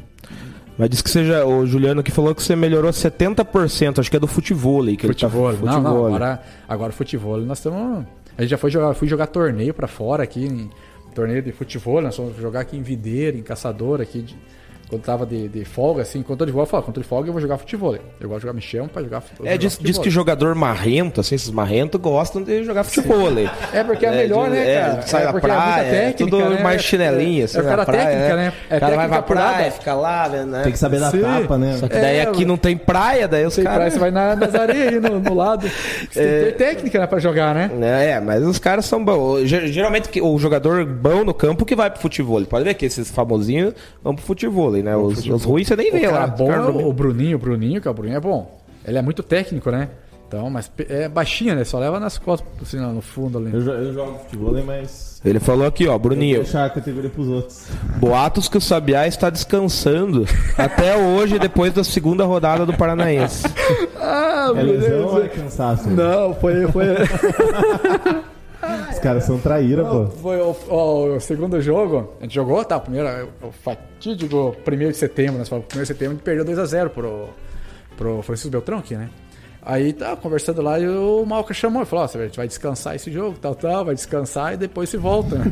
Mas 0.78 0.90
disse 0.90 1.04
que 1.04 1.10
seja. 1.10 1.46
O 1.46 1.66
Juliano 1.66 2.04
que 2.04 2.12
falou 2.12 2.36
que 2.36 2.42
você 2.44 2.56
melhorou 2.56 2.92
70%, 2.92 4.00
acho 4.00 4.10
que 4.10 4.18
é 4.18 4.20
do 4.20 4.28
futebol 4.28 4.84
aí. 4.84 4.98
Que 4.98 5.08
futebol. 5.08 5.50
Ele 5.52 5.60
tá, 5.60 5.66
Não, 5.66 5.82
não, 5.82 6.06
agora, 6.08 6.42
agora 6.68 6.92
futebol. 6.92 7.38
Nós 7.38 7.60
estamos. 7.60 8.06
A 8.38 8.42
gente 8.42 8.52
já 8.52 8.58
foi 8.58 8.70
jogar, 8.70 8.94
fui 8.94 9.08
jogar 9.08 9.28
torneio 9.28 9.74
pra 9.74 9.88
fora 9.88 10.24
aqui, 10.24 10.46
em, 10.46 10.70
torneio 11.14 11.42
de 11.42 11.52
futebol. 11.54 12.02
Nós 12.02 12.16
fomos 12.16 12.36
jogar 12.38 12.60
aqui 12.60 12.76
em 12.78 12.82
Videira, 12.82 13.38
em 13.38 13.42
Caçador, 13.42 14.02
aqui. 14.02 14.22
de- 14.22 14.36
quando 14.90 15.02
tava 15.02 15.26
de, 15.26 15.48
de 15.48 15.66
folga, 15.66 16.02
assim, 16.04 16.22
quando 16.22 16.40
tô 16.40 16.46
de 16.46 16.52
folga, 16.52 16.64
eu 16.68 16.70
falo, 16.72 16.84
quando 16.84 16.96
tô 16.96 17.02
de 17.02 17.08
folga 17.08 17.30
eu 17.30 17.34
vou 17.34 17.42
jogar 17.42 17.58
futebol. 17.58 17.96
Eu 17.96 18.28
gosto 18.30 18.36
de 18.38 18.42
jogar, 18.44 18.54
me 18.54 18.62
chamo 18.62 18.88
pra 18.88 19.02
jogar, 19.02 19.18
É, 19.18 19.38
jogar 19.38 19.58
diz, 19.58 19.72
diz 19.72 19.78
futebol. 19.80 20.04
que 20.04 20.10
jogador 20.10 20.56
marrento, 20.56 21.22
assim, 21.22 21.36
esses 21.36 21.50
marrentos 21.50 22.00
gostam 22.00 22.44
de 22.44 22.64
jogar 22.64 22.84
futebol. 22.84 23.28
É 23.74 23.84
porque 23.84 24.06
é, 24.06 24.12
melhor, 24.12 24.46
de- 24.50 24.56
né, 24.56 24.70
é, 24.72 24.80
cara? 24.82 25.02
sai 25.02 25.24
é 25.24 25.32
porque 25.32 25.38
é 25.48 25.50
praia, 25.50 25.82
é 25.82 25.90
técnica, 26.12 26.18
tudo 26.18 26.50
né? 26.50 26.62
mais 26.64 26.82
chinelinha, 26.84 27.46
assim, 27.46 27.58
é, 27.58 27.60
é 27.60 27.64
o 27.64 27.66
cara 27.66 27.78
na 27.78 27.86
praia, 27.86 28.06
técnica, 28.06 28.36
né? 28.36 28.54
É 28.70 28.78
o 28.78 28.80
cara 28.80 28.96
vai 28.96 29.08
pra 29.08 29.18
técnica 29.22 29.24
praia, 29.34 29.50
apurada. 29.50 29.72
fica 29.72 29.94
lá, 29.96 30.30
né? 30.30 30.62
Tem 30.64 30.72
que 30.72 30.80
saber 30.80 31.00
Sim. 31.12 31.22
tapa, 31.22 31.58
né? 31.58 31.78
Só 31.80 31.88
que 31.88 31.96
daí 31.96 32.18
É, 32.18 32.22
aqui 32.24 32.46
não 32.46 32.58
tem 32.58 32.78
praia, 32.78 33.28
daí 33.28 33.46
os 33.46 33.56
Tem 33.56 33.64
praia, 33.64 33.80
caras... 33.80 33.94
você 33.94 34.00
vai 34.00 34.12
na, 34.12 34.36
nas 34.36 34.54
areias 34.56 34.88
aí 34.94 35.00
no, 35.00 35.20
no 35.20 35.34
lado. 35.34 35.68
Você 35.68 36.20
tem 36.20 36.46
que 36.46 36.52
ter 36.52 36.52
técnica 36.54 37.00
né, 37.00 37.08
pra 37.08 37.20
jogar, 37.20 37.56
né? 37.56 37.72
É, 38.12 38.20
mas 38.20 38.44
os 38.44 38.60
caras 38.60 38.86
são 38.86 39.04
bons. 39.04 39.48
Ge- 39.48 39.68
Geralmente 39.68 40.10
o 40.22 40.38
jogador 40.38 40.86
bom 40.86 41.24
no 41.24 41.34
campo 41.34 41.66
que 41.66 41.76
vai 41.76 41.90
pro 41.90 42.00
futebol. 42.00 42.40
Pode 42.46 42.64
ver 42.64 42.74
que 42.76 42.86
esses 42.86 43.10
famosinhos 43.10 43.74
vão 44.04 44.16
pro 44.16 44.24
futebol, 44.24 44.75
né? 44.84 44.96
Os, 44.96 45.26
os 45.26 45.44
ruins 45.44 45.68
você 45.68 45.76
nem 45.76 45.92
vê 45.92 46.08
O 46.08 46.12
cara 46.12 46.20
lá. 46.20 46.28
bom 46.28 46.52
é 46.52 46.58
não- 46.58 46.88
o 46.88 46.94
Bruninho, 46.94 47.36
o 47.38 47.40
Bruninho, 47.40 47.82
que 47.82 47.88
é 47.88 47.92
o 47.92 47.94
Bruninho 47.94 48.18
é 48.18 48.20
bom. 48.20 48.60
Ele 48.88 48.98
é 48.98 49.02
muito 49.02 49.24
técnico, 49.24 49.72
né? 49.72 49.90
Então, 50.28 50.50
mas 50.50 50.72
é 50.90 51.08
baixinho, 51.08 51.56
né? 51.56 51.64
Só 51.64 51.78
leva 51.78 52.00
nas 52.00 52.18
costas, 52.18 52.48
assim, 52.62 52.78
no 52.80 53.00
fundo 53.02 53.38
ali. 53.38 53.52
Eu, 53.54 53.62
eu 53.62 53.94
jogo 53.94 54.18
futebol, 54.20 54.64
mas. 54.66 55.22
Ele 55.24 55.40
falou 55.40 55.68
aqui, 55.68 55.88
ó, 55.88 55.94
Eu 55.94 56.00
Bruninho. 56.00 56.36
vou 56.38 56.44
deixar 56.44 56.66
a 56.66 56.70
categoria 56.70 57.10
pros 57.12 57.28
outros. 57.28 57.68
Boatos 57.98 58.50
que 58.50 58.58
o 58.58 58.62
Sabiá 58.62 59.08
está 59.08 59.30
descansando 59.30 60.26
até 60.58 60.98
hoje, 60.98 61.38
depois 61.38 61.74
da 61.74 61.84
segunda 61.84 62.26
rodada 62.26 62.66
do 62.66 62.74
Paranaense. 62.74 63.44
Ah, 64.08 64.52
É 64.56 64.62
lesão 64.62 65.06
ou 65.08 65.24
é 65.26 65.28
cansaço? 65.28 65.90
Não, 65.90 66.36
foi, 66.36 66.68
foi, 66.68 66.86
Os 68.92 69.00
caras 69.00 69.24
são 69.24 69.38
traíra, 69.40 69.84
pô. 69.86 70.08
foi 70.08 70.40
o, 70.40 70.56
o- 70.70 71.16
o 71.16 71.20
segundo 71.20 71.62
jogo. 71.62 72.14
A 72.20 72.24
gente 72.24 72.36
jogou, 72.36 72.64
tá? 72.66 72.78
O 72.78 72.82
primeiro, 72.82 73.08
o 73.42 73.52
fatídico 73.52 74.56
1 74.68 74.78
de 74.92 74.94
setembro, 74.98 75.38
nós 75.40 75.50
falamos 75.50 75.68
1 75.76 75.80
de 75.82 75.86
setembro, 75.86 76.14
a 76.14 76.16
gente 76.16 76.24
perdeu 76.24 76.46
2x0 76.46 76.90
pro, 76.90 77.30
pro 77.98 78.22
Francisco 78.22 78.50
Beltrão 78.52 78.80
aqui, 78.80 78.96
né? 78.96 79.10
Aí 79.68 79.94
tá 79.94 80.16
conversando 80.16 80.62
lá 80.62 80.80
e 80.80 80.88
o 80.88 81.26
Malca 81.26 81.52
chamou 81.54 81.82
e 81.82 81.86
falou: 81.86 82.06
Ó, 82.06 82.08
você 82.08 82.18
vai- 82.20 82.28
vai 82.28 82.48
descansar 82.48 82.96
esse 82.96 83.12
jogo, 83.12 83.36
tal, 83.42 83.56
tal, 83.56 83.84
vai 83.86 83.96
descansar 83.96 84.54
e 84.54 84.58
depois 84.58 84.90
se 84.90 84.98
volta. 84.98 85.38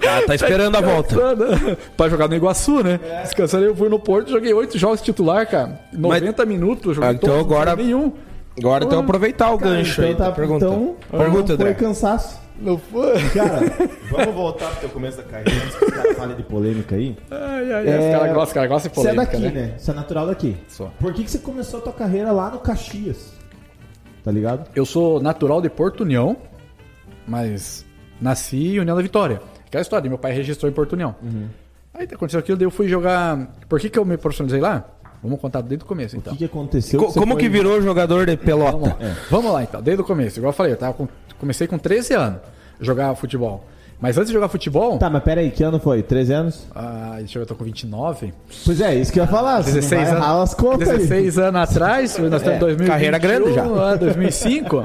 Tá, 0.00 0.22
tá 0.26 0.34
esperando 0.34 0.76
a 0.76 0.80
volta. 0.80 1.16
pra 1.96 2.08
jogar 2.08 2.28
no 2.28 2.34
Iguaçu, 2.34 2.82
né? 2.82 2.98
Descansando, 3.22 3.64
eu 3.66 3.76
fui 3.76 3.88
no 3.88 3.98
Porto, 3.98 4.30
joguei 4.30 4.52
oito 4.54 4.78
jogos 4.78 5.00
titular, 5.02 5.46
cara. 5.46 5.80
90 5.92 6.46
minutos, 6.46 6.96
joguei 6.96 7.10
Ah, 7.10 7.12
então 7.12 7.38
agora- 7.38 7.76
nenhum. 7.76 8.12
Agora 8.58 8.84
então 8.84 9.00
aproveitar 9.00 9.52
o 9.52 9.58
gancho 9.58 10.02
aí. 10.02 10.12
Então, 10.12 10.26
tá, 10.26 10.32
pergunta. 10.32 10.64
então 10.66 10.96
pergunta, 11.10 11.52
não 11.52 11.58
foi 11.58 11.70
André. 11.70 11.74
cansaço. 11.74 12.40
Não 12.60 12.76
foi? 12.76 13.12
Cara, 13.30 13.60
vamos 14.10 14.34
voltar 14.34 14.68
pro 14.70 14.80
teu 14.80 14.88
começo 14.88 15.16
da 15.18 15.22
carreira 15.22 15.52
antes 15.64 15.76
que 15.76 15.84
os 15.84 15.92
caras 15.92 16.16
falem 16.16 16.36
de 16.36 16.42
polêmica 16.42 16.96
aí. 16.96 17.16
Ai, 17.30 17.72
ai, 17.72 17.72
ai. 17.72 17.88
É, 17.88 17.98
Os 17.98 18.18
caras 18.18 18.34
gostam, 18.34 18.42
os 18.42 18.52
caras 18.52 18.68
gostam 18.68 18.90
de 18.90 18.94
Você 18.96 19.08
é 19.08 19.12
polêmica, 19.14 19.38
daqui, 19.38 19.54
né? 19.54 19.60
né? 19.62 19.74
Você 19.78 19.90
é 19.90 19.94
natural 19.94 20.26
daqui. 20.26 20.56
Sou. 20.66 20.90
Por 20.98 21.12
que, 21.12 21.22
que 21.22 21.30
você 21.30 21.38
começou 21.38 21.78
a 21.78 21.82
tua 21.82 21.92
carreira 21.92 22.32
lá 22.32 22.50
no 22.50 22.58
Caxias? 22.58 23.32
Tá 24.24 24.32
ligado? 24.32 24.68
Eu 24.74 24.84
sou 24.84 25.20
natural 25.22 25.62
de 25.62 25.70
Porto 25.70 26.00
União, 26.02 26.36
mas 27.26 27.86
nasci 28.20 28.74
em 28.74 28.80
União 28.80 28.96
da 28.96 29.02
Vitória. 29.02 29.40
Aquela 29.66 29.82
história, 29.82 30.08
meu 30.08 30.18
pai 30.18 30.32
registrou 30.32 30.68
em 30.68 30.74
Porto 30.74 30.94
União. 30.94 31.14
Uhum. 31.22 31.46
Aí 31.94 32.08
aconteceu 32.12 32.40
aquilo, 32.40 32.58
daí 32.58 32.66
eu 32.66 32.70
fui 32.70 32.88
jogar... 32.88 33.54
Por 33.68 33.78
que, 33.78 33.88
que 33.88 33.98
eu 33.98 34.04
me 34.04 34.16
profissionalizei 34.16 34.60
lá? 34.60 34.84
Vamos 35.22 35.40
contar 35.40 35.60
desde 35.62 35.84
o 35.84 35.88
começo, 35.88 36.14
O 36.16 36.18
então. 36.18 36.32
que, 36.32 36.38
que 36.40 36.44
aconteceu? 36.44 37.00
Co- 37.00 37.10
você 37.10 37.18
como 37.18 37.32
foi- 37.34 37.42
que 37.42 37.48
virou 37.48 37.80
jogador 37.82 38.24
de 38.26 38.36
Vamos 38.36 38.44
pelota? 38.46 38.76
lá. 39.04 39.16
Vamos 39.30 39.52
lá 39.52 39.62
então, 39.64 39.82
desde 39.82 40.00
o 40.02 40.04
começo. 40.04 40.38
Igual 40.38 40.50
eu 40.50 40.56
falei, 40.56 40.72
eu 40.72 40.76
tava 40.76 40.92
com- 40.94 41.08
comecei 41.40 41.66
com 41.66 41.76
13 41.78 42.14
anos 42.14 42.38
a 42.80 42.84
jogar 42.84 43.14
futebol. 43.16 43.64
Mas 44.00 44.16
antes 44.16 44.28
de 44.28 44.34
jogar 44.34 44.48
futebol. 44.48 44.96
Tá, 44.96 45.10
mas 45.10 45.24
pera 45.24 45.40
aí, 45.40 45.50
que 45.50 45.60
ano 45.64 45.80
foi? 45.80 46.04
13 46.04 46.32
anos? 46.32 46.68
Ah, 46.72 47.16
deixa 47.18 47.36
eu 47.36 47.40
ver, 47.40 47.42
eu 47.42 47.46
tô 47.48 47.56
com 47.56 47.64
29. 47.64 48.32
Pois 48.64 48.80
é, 48.80 48.94
isso 48.94 49.12
que 49.12 49.18
eu 49.18 49.24
ia 49.24 49.28
falar. 49.28 49.56
você 49.60 49.70
não 49.70 49.74
16 49.80 50.08
vai 50.08 50.16
errar 50.16 50.30
anos. 50.34 50.42
as 50.50 50.54
contas 50.54 50.88
aí. 50.88 50.98
16 50.98 51.38
anos 51.38 51.60
atrás, 51.62 52.16
nós 52.18 52.34
estamos 52.34 52.56
em 52.56 52.60
2021, 52.60 52.86
carreira 52.86 53.18
grande 53.18 53.54
já. 53.54 53.64
ah, 53.90 53.96
2005. 53.96 54.84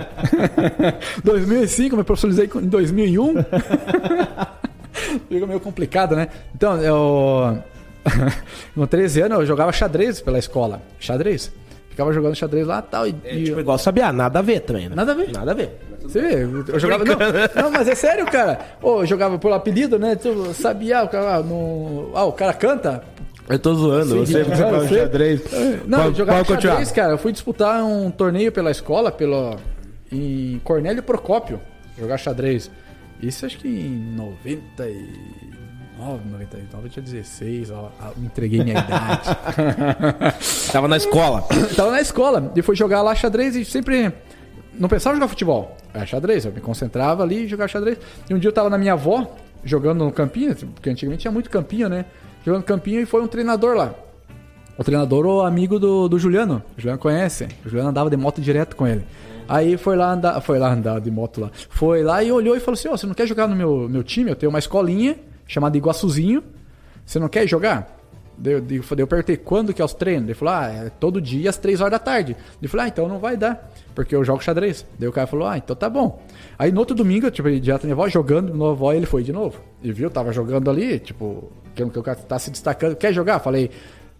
2005, 1.23 1.95
me 1.97 2.03
profissionalizei 2.03 2.49
em 2.59 2.67
2001. 2.67 3.35
Fica 5.29 5.45
meio 5.47 5.59
complicado, 5.59 6.15
né? 6.15 6.27
Então, 6.55 6.77
eu. 6.81 7.57
Com 8.75 8.85
13 8.85 9.21
anos 9.21 9.39
eu 9.39 9.45
jogava 9.45 9.71
xadrez 9.71 10.21
pela 10.21 10.39
escola. 10.39 10.81
Xadrez. 10.99 11.51
Ficava 11.89 12.11
jogando 12.11 12.35
xadrez 12.35 12.65
lá 12.65 12.79
e 12.79 12.91
tal. 12.91 13.07
E, 13.07 13.15
É, 13.23 13.35
e- 13.35 13.43
tipo, 13.45 13.59
igual 13.59 13.77
sabia, 13.77 14.11
nada 14.11 14.39
a 14.39 14.41
ver 14.41 14.61
também, 14.61 14.89
né? 14.89 14.95
Nada 14.95 15.11
a 15.11 15.15
ver. 15.15 15.31
Nada 15.31 15.51
a 15.51 15.53
ver. 15.53 15.77
Você 16.01 16.19
vê, 16.21 16.43
eu 16.43 16.79
jogava. 16.79 17.05
Não, 17.05 17.15
não, 17.63 17.71
mas 17.71 17.87
é 17.87 17.95
sério, 17.95 18.25
cara. 18.25 18.59
Ô, 18.81 19.01
eu 19.01 19.05
jogava 19.05 19.37
por 19.39 19.51
apelido, 19.53 19.97
né? 19.99 20.15
Tu 20.15 20.53
sabia, 20.53 21.03
o 21.03 21.07
cara. 21.07 21.35
ah, 21.35 21.43
No, 21.43 22.11
ah, 22.15 22.25
o 22.25 22.33
cara 22.33 22.53
canta. 22.53 23.03
Eu 23.47 23.59
tô 23.59 23.73
zoando, 23.75 24.25
Sim, 24.25 24.33
você 24.33 24.43
fala 24.55 24.87
sei. 24.87 24.97
xadrez. 24.99 25.41
Não, 25.85 25.99
Pode- 25.99 26.09
eu 26.09 26.15
jogava 26.15 26.37
pode 26.39 26.47
continuar. 26.55 26.73
xadrez, 26.73 26.91
cara. 26.91 27.11
Eu 27.13 27.17
fui 27.17 27.31
disputar 27.31 27.83
um 27.83 28.09
torneio 28.09 28.51
pela 28.51 28.71
escola, 28.71 29.11
pelo, 29.11 29.55
em 30.11 30.59
Cornélio 30.63 31.03
Procópio, 31.03 31.59
jogar 31.99 32.17
xadrez. 32.17 32.69
Isso 33.21 33.45
acho 33.45 33.57
que 33.59 33.67
em 33.67 34.15
99, 35.97 36.21
99 36.31 36.85
eu 36.85 36.89
tinha 36.89 37.03
16, 37.03 37.71
ó, 37.71 37.91
entreguei 38.17 38.63
minha 38.63 38.79
idade. 38.79 39.29
Tava 40.71 40.87
na 40.87 40.97
escola. 40.97 41.43
Tava 41.75 41.91
na 41.91 42.01
escola 42.01 42.51
e 42.55 42.61
fui 42.61 42.75
jogar 42.75 43.01
lá 43.01 43.13
xadrez 43.13 43.55
e 43.55 43.63
sempre 43.63 44.11
não 44.77 44.89
pensava 44.89 45.15
em 45.15 45.19
jogar 45.19 45.27
futebol. 45.27 45.77
Era 45.93 46.05
xadrez, 46.05 46.45
eu 46.45 46.51
me 46.51 46.61
concentrava 46.61 47.23
ali 47.23 47.45
e 47.45 47.47
jogava 47.47 47.67
xadrez. 47.67 47.97
E 48.29 48.33
um 48.33 48.39
dia 48.39 48.49
eu 48.49 48.53
tava 48.53 48.69
na 48.69 48.77
minha 48.77 48.93
avó, 48.93 49.35
jogando 49.63 50.03
no 50.03 50.11
campinho, 50.11 50.55
porque 50.55 50.89
antigamente 50.89 51.21
tinha 51.21 51.31
muito 51.31 51.49
campinho, 51.49 51.87
né? 51.87 52.05
Jogando 52.45 52.63
campinho 52.63 53.01
e 53.01 53.05
foi 53.05 53.21
um 53.21 53.27
treinador 53.27 53.75
lá. 53.75 53.93
O 54.77 54.83
treinador, 54.83 55.25
o 55.25 55.41
amigo 55.41 55.79
do, 55.79 56.09
do 56.09 56.17
Juliano. 56.17 56.63
O 56.75 56.81
Juliano 56.81 56.99
conhece. 56.99 57.47
O 57.63 57.69
Juliano 57.69 57.89
andava 57.89 58.09
de 58.09 58.17
moto 58.17 58.41
direto 58.41 58.75
com 58.75 58.87
ele. 58.87 59.05
Aí 59.47 59.77
foi 59.77 59.95
lá 59.95 60.13
andar, 60.13 60.41
foi 60.41 60.57
lá 60.57 60.73
andar 60.73 60.99
de 60.99 61.11
moto 61.11 61.41
lá. 61.41 61.51
Foi 61.69 62.01
lá 62.01 62.23
e 62.23 62.31
olhou 62.31 62.55
e 62.55 62.59
falou 62.59 62.73
assim: 62.73 62.87
Ó, 62.87 62.97
você 62.97 63.05
não 63.05 63.13
quer 63.13 63.27
jogar 63.27 63.47
no 63.47 63.55
meu, 63.55 63.87
meu 63.87 64.03
time? 64.03 64.31
Eu 64.31 64.35
tenho 64.35 64.49
uma 64.49 64.57
escolinha 64.57 65.15
chamada 65.47 65.77
Iguaçuzinho. 65.77 66.43
Você 67.05 67.19
não 67.19 67.27
quer 67.29 67.47
jogar? 67.47 67.99
Eu, 68.43 68.61
daí 68.61 68.81
eu 68.97 69.07
perguntei 69.07 69.37
quando 69.37 69.73
que 69.73 69.81
é 69.81 69.85
os 69.85 69.93
treinos. 69.93 70.25
Ele 70.25 70.33
falou: 70.33 70.53
Ah, 70.53 70.67
é 70.67 70.89
todo 70.89 71.21
dia 71.21 71.49
às 71.49 71.57
3 71.57 71.81
horas 71.81 71.91
da 71.91 71.99
tarde. 71.99 72.35
Ele 72.61 72.67
falou: 72.67 72.85
Ah, 72.85 72.87
então 72.87 73.07
não 73.07 73.19
vai 73.19 73.37
dar, 73.37 73.71
porque 73.93 74.15
eu 74.15 74.23
jogo 74.23 74.43
xadrez. 74.43 74.85
Daí 74.97 75.07
o 75.07 75.11
cara 75.11 75.27
falou: 75.27 75.47
Ah, 75.47 75.57
então 75.57 75.75
tá 75.75 75.89
bom. 75.89 76.21
Aí 76.57 76.71
no 76.71 76.79
outro 76.79 76.95
domingo, 76.95 77.29
tipo, 77.29 77.47
ele 77.47 77.61
na 77.71 77.79
minha 77.83 77.93
avó, 77.93 78.07
jogando, 78.07 78.53
na 78.55 78.71
avó 78.71 78.91
ele 78.91 79.05
foi 79.05 79.23
de 79.23 79.31
novo. 79.31 79.59
E 79.83 79.91
viu, 79.91 80.09
tava 80.09 80.31
jogando 80.33 80.69
ali, 80.69 80.99
tipo, 80.99 81.51
que 81.75 81.85
que 81.87 81.99
o 81.99 82.03
cara 82.03 82.17
tá 82.17 82.39
se 82.39 82.49
destacando. 82.49 82.95
Quer 82.95 83.13
jogar? 83.13 83.39
Falei. 83.39 83.69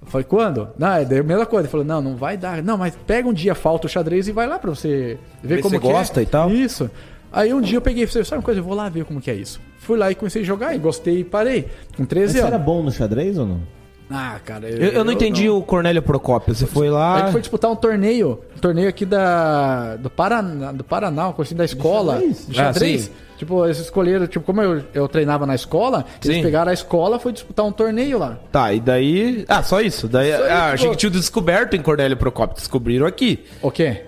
Eu 0.02 0.08
Falei, 0.10 0.26
quando? 0.26 0.68
Não, 0.78 0.92
é 0.96 1.06
daí 1.06 1.20
a 1.20 1.24
mesma 1.24 1.46
coisa. 1.46 1.66
Ele 1.66 1.72
falou, 1.72 1.86
não, 1.86 2.02
não 2.02 2.18
vai 2.18 2.36
dar. 2.36 2.62
Não, 2.62 2.78
mas 2.78 2.94
pega 3.08 3.26
um 3.26 3.32
dia, 3.32 3.56
falta 3.56 3.88
o 3.88 3.90
xadrez 3.90 4.28
e 4.28 4.34
vai 4.34 4.46
lá 4.46 4.60
pra 4.60 4.70
você 4.70 5.18
ver 5.42 5.56
Ver 5.56 5.62
como 5.62 5.80
que 5.80 5.88
é. 5.88 5.92
gosta 5.92 6.22
e 6.22 6.26
tal. 6.26 6.50
Isso. 6.52 6.92
Aí 7.34 7.52
um 7.54 7.60
dia 7.60 7.78
eu 7.78 7.82
peguei 7.82 8.04
e 8.04 8.08
falei, 8.08 8.24
sabe 8.24 8.38
uma 8.39 8.43
coisa? 8.46 8.60
Eu 8.60 8.63
vou 8.63 8.76
lá 8.76 8.88
ver 8.88 9.04
como 9.06 9.19
que 9.19 9.32
é 9.32 9.34
isso. 9.34 9.60
Fui 9.80 9.98
lá 9.98 10.12
e 10.12 10.15
comecei 10.15 10.43
a 10.43 10.46
jogar 10.46 10.76
e 10.76 10.78
gostei 10.78 11.19
e 11.19 11.24
parei. 11.24 11.63
Com 11.98 12.04
Mas 12.04 12.08
13 12.08 12.34
você 12.34 12.39
era 12.39 12.56
anos. 12.56 12.65
bom 12.65 12.84
no 12.84 12.91
xadrez 12.91 13.38
ou 13.38 13.46
não? 13.48 13.60
Ah, 14.12 14.39
cara. 14.46 14.69
Eu, 14.69 14.91
eu 14.91 15.04
não 15.04 15.12
entendi 15.13 15.50
o 15.50 15.62
Cornélio 15.63 16.02
Procópio. 16.02 16.54
Você 16.54 16.67
foi 16.67 16.89
A 16.89 16.91
lá. 16.91 17.19
gente 17.22 17.32
foi 17.32 17.41
disputar 17.41 17.72
um 17.72 17.76
torneio, 17.76 18.39
um 18.56 18.60
torneio 18.60 18.88
aqui 18.88 19.06
da 19.06 19.96
do 19.96 20.10
Paraná, 20.10 20.72
do 20.72 20.84
Paraná, 20.84 21.28
uma 21.28 21.34
coisa 21.34 21.50
assim 21.50 21.56
da 21.56 21.65
escola, 21.65 22.13
xadrez? 22.15 22.48
de 22.48 22.56
xadrez. 22.56 23.12
Ah, 23.12 23.38
tipo, 23.39 23.65
eles 23.65 23.80
escolheram, 23.80 24.28
tipo, 24.28 24.46
como 24.46 24.62
eu, 24.62 24.84
eu 24.93 25.08
treinava 25.08 25.48
na 25.48 25.56
escola, 25.56 26.06
eles 26.24 26.38
Sim. 26.38 26.43
pegaram 26.43 26.69
a 26.69 26.74
escola, 26.74 27.17
foi 27.17 27.32
disputar 27.34 27.65
um 27.65 27.72
torneio 27.72 28.19
lá. 28.19 28.38
Tá, 28.52 28.72
e 28.72 28.80
daí. 28.80 29.46
Ah, 29.48 29.63
só 29.63 29.82
isso. 29.82 30.08
Daí, 30.08 30.32
Só 30.32 30.38
isso, 30.43 30.52
ah, 30.54 30.72
achei 30.74 30.86
pô. 30.88 30.91
que 30.91 30.98
tinha 31.00 31.10
descoberto 31.10 31.76
em 31.76 31.82
Cornélio 31.82 32.15
Procópio. 32.17 32.56
Descobriram 32.56 33.08
aqui. 33.08 33.43
O 33.63 33.72
quê? 33.72 34.04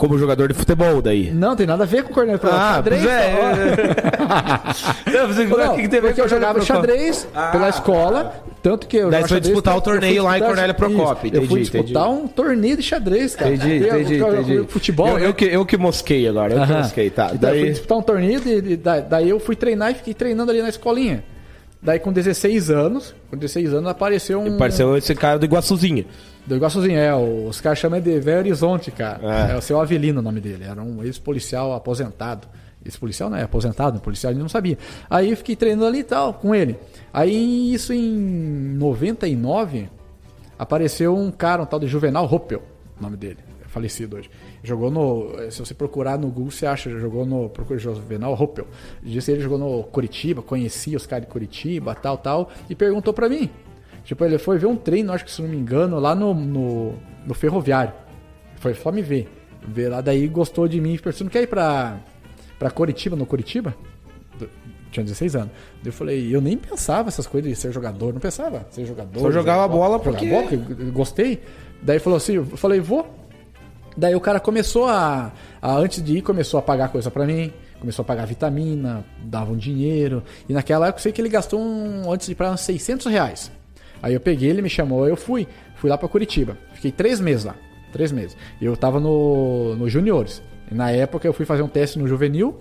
Como 0.00 0.16
jogador 0.16 0.48
de 0.48 0.54
futebol, 0.54 1.02
daí. 1.02 1.30
Não, 1.30 1.54
tem 1.54 1.66
nada 1.66 1.82
a 1.84 1.86
ver 1.86 2.04
com 2.04 2.10
o 2.10 2.14
Cornélio 2.14 2.40
Procópio. 2.40 2.64
Ah, 2.64 2.74
Xadrez, 2.76 3.02
pois 3.02 3.12
é. 3.12 3.34
ó. 4.24 5.10
Não, 5.12 5.26
você- 5.28 5.44
Não, 5.44 5.76
que 5.76 5.88
tem 5.88 6.00
porque 6.00 6.20
eu 6.22 6.26
jogava 6.28 6.58
xadrez 6.62 7.28
pela 7.52 7.68
escola, 7.68 8.34
tanto 8.62 8.86
que 8.86 8.96
eu 8.96 9.10
Daí 9.10 9.20
você 9.20 9.28
foi 9.28 9.40
disputar 9.40 9.76
o 9.76 9.80
torneio 9.82 10.24
lá 10.24 10.38
em 10.38 10.40
Cornélio 10.40 10.74
Procópio, 10.74 11.26
Isso, 11.28 11.36
Eu 11.36 11.42
fui 11.46 11.60
entendi, 11.60 11.82
disputar 11.82 12.08
entendi. 12.08 12.22
um 12.24 12.28
torneio 12.28 12.76
de 12.78 12.82
xadrez, 12.82 13.36
cara. 13.36 13.52
Entendi, 13.54 13.86
entendi, 13.86 14.14
entendi. 14.16 14.64
Futebol, 14.68 15.18
eu, 15.18 15.28
né? 15.28 15.32
que, 15.34 15.44
eu 15.44 15.66
que 15.66 15.76
mosquei 15.76 16.26
agora, 16.26 16.54
eu 16.54 16.66
que 16.66 16.72
mosquei, 16.72 17.10
tá. 17.10 17.32
Então, 17.34 17.50
eu 17.50 17.54
fui 17.56 17.62
daí. 17.64 17.70
disputar 17.72 17.98
um 17.98 18.02
torneio, 18.02 18.40
daí 19.06 19.28
eu 19.28 19.38
fui 19.38 19.54
treinar 19.54 19.90
e 19.90 19.94
fiquei 19.96 20.14
treinando 20.14 20.50
ali 20.50 20.62
na 20.62 20.70
escolinha. 20.70 21.22
Daí 21.82 21.98
com 21.98 22.10
16 22.10 22.70
anos, 22.70 23.14
com 23.30 23.36
16 23.36 23.74
anos 23.74 23.90
apareceu 23.90 24.40
um... 24.40 24.54
Apareceu 24.54 24.96
esse 24.96 25.14
cara 25.14 25.38
do 25.38 25.44
Iguaçuzinho. 25.44 26.06
Do 26.50 26.56
igualzinho, 26.56 26.98
é, 26.98 27.14
os 27.14 27.60
caras 27.60 27.78
chamam 27.78 28.00
de 28.00 28.18
Velho 28.18 28.40
Horizonte, 28.40 28.90
cara. 28.90 29.20
É. 29.48 29.52
É. 29.52 29.56
o 29.56 29.62
seu 29.62 29.80
Avelino 29.80 30.18
o 30.18 30.22
nome 30.22 30.40
dele, 30.40 30.64
era 30.64 30.82
um 30.82 31.00
ex-policial 31.04 31.72
aposentado. 31.72 32.48
Ex-policial 32.84 33.30
não 33.30 33.38
é 33.38 33.44
aposentado, 33.44 34.00
policial 34.00 34.32
ele 34.32 34.40
não 34.40 34.48
sabia. 34.48 34.76
Aí 35.08 35.30
eu 35.30 35.36
fiquei 35.36 35.54
treinando 35.54 35.86
ali 35.86 36.00
e 36.00 36.02
tal, 36.02 36.34
com 36.34 36.52
ele. 36.52 36.76
Aí 37.12 37.72
isso 37.72 37.92
em 37.92 38.10
99, 38.76 39.88
apareceu 40.58 41.16
um 41.16 41.30
cara, 41.30 41.62
um 41.62 41.66
tal 41.66 41.78
de 41.78 41.86
Juvenal 41.86 42.26
Ruppel, 42.26 42.64
o 42.98 43.00
nome 43.00 43.16
dele, 43.16 43.38
é 43.64 43.68
falecido 43.68 44.16
hoje. 44.16 44.28
Jogou 44.60 44.90
no. 44.90 45.52
Se 45.52 45.60
você 45.60 45.72
procurar 45.72 46.18
no 46.18 46.26
Google, 46.26 46.50
você 46.50 46.66
acha, 46.66 46.90
jogou 46.98 47.24
no. 47.24 47.48
Procura 47.48 47.78
Juvenal 47.78 48.34
Ruppel. 48.34 48.66
Disse 49.00 49.26
que 49.26 49.36
ele 49.36 49.40
jogou 49.40 49.56
no 49.56 49.84
Curitiba, 49.84 50.42
conhecia 50.42 50.96
os 50.96 51.06
caras 51.06 51.26
de 51.26 51.30
Curitiba, 51.30 51.94
tal, 51.94 52.18
tal, 52.18 52.50
e 52.68 52.74
perguntou 52.74 53.14
pra 53.14 53.28
mim. 53.28 53.48
Tipo, 54.04 54.24
ele 54.24 54.38
foi 54.38 54.58
ver 54.58 54.66
um 54.66 54.76
treino, 54.76 55.12
acho 55.12 55.24
que 55.24 55.30
se 55.30 55.40
não 55.42 55.48
me 55.48 55.56
engano, 55.56 55.98
lá 56.00 56.14
no, 56.14 56.34
no, 56.34 56.94
no 57.26 57.34
ferroviário. 57.34 57.92
Foi 58.56 58.74
só 58.74 58.90
me 58.90 59.02
ver. 59.02 59.28
Ver 59.66 59.88
lá, 59.88 60.00
daí 60.00 60.26
gostou 60.26 60.66
de 60.66 60.80
mim 60.80 60.96
falou: 60.96 61.12
Você 61.12 61.22
não 61.24 61.30
quer 61.30 61.42
ir 61.42 61.46
pra, 61.46 61.98
pra 62.58 62.70
Curitiba, 62.70 63.14
no 63.16 63.26
Curitiba? 63.26 63.74
Tinha 64.90 65.04
16 65.04 65.36
anos. 65.36 65.50
Daí 65.74 65.86
eu 65.86 65.92
falei, 65.92 66.34
eu 66.34 66.40
nem 66.40 66.56
pensava 66.56 67.08
essas 67.08 67.26
coisas 67.26 67.48
de 67.48 67.56
ser 67.56 67.70
jogador, 67.72 68.12
não 68.12 68.20
pensava 68.20 68.66
ser 68.70 68.84
jogador. 68.86 69.20
Só 69.20 69.30
jogava 69.30 69.62
jogar 69.62 69.68
bola 69.68 69.98
porque- 70.00 70.26
bola, 70.28 70.42
porque 70.48 70.82
eu 70.82 70.92
gostei. 70.92 71.40
Daí 71.82 71.98
falou 72.00 72.16
assim, 72.16 72.34
eu 72.34 72.44
falei, 72.44 72.80
vou. 72.80 73.06
Daí 73.96 74.14
o 74.14 74.20
cara 74.20 74.40
começou 74.40 74.86
a, 74.86 75.30
a- 75.62 75.74
antes 75.76 76.02
de 76.02 76.16
ir, 76.18 76.22
começou 76.22 76.58
a 76.58 76.62
pagar 76.62 76.88
coisa 76.88 77.10
pra 77.10 77.24
mim, 77.24 77.52
começou 77.78 78.02
a 78.02 78.06
pagar 78.06 78.26
vitamina, 78.26 79.04
dava 79.22 79.52
um 79.52 79.56
dinheiro. 79.56 80.22
E 80.48 80.52
naquela 80.52 80.86
época 80.88 80.98
eu 80.98 81.02
sei 81.02 81.12
que 81.12 81.20
ele 81.20 81.28
gastou 81.28 81.60
um, 81.60 82.10
antes 82.10 82.26
de 82.26 82.32
ir 82.32 82.34
pra 82.36 82.50
uns 82.50 82.60
600 82.62 83.06
reais. 83.06 83.52
Aí 84.02 84.14
eu 84.14 84.20
peguei, 84.20 84.48
ele 84.50 84.62
me 84.62 84.68
chamou, 84.70 85.06
eu 85.06 85.16
fui. 85.16 85.46
Fui 85.76 85.88
lá 85.90 85.96
pra 85.98 86.08
Curitiba. 86.08 86.56
Fiquei 86.74 86.90
três 86.92 87.20
meses 87.20 87.44
lá. 87.44 87.54
Três 87.92 88.12
meses. 88.12 88.36
E 88.60 88.64
eu 88.64 88.76
tava 88.76 89.00
no, 89.00 89.74
no 89.76 89.88
Juniores. 89.88 90.42
E 90.70 90.74
na 90.74 90.90
época 90.90 91.26
eu 91.26 91.32
fui 91.32 91.44
fazer 91.44 91.62
um 91.62 91.68
teste 91.68 91.98
no 91.98 92.06
Juvenil. 92.06 92.58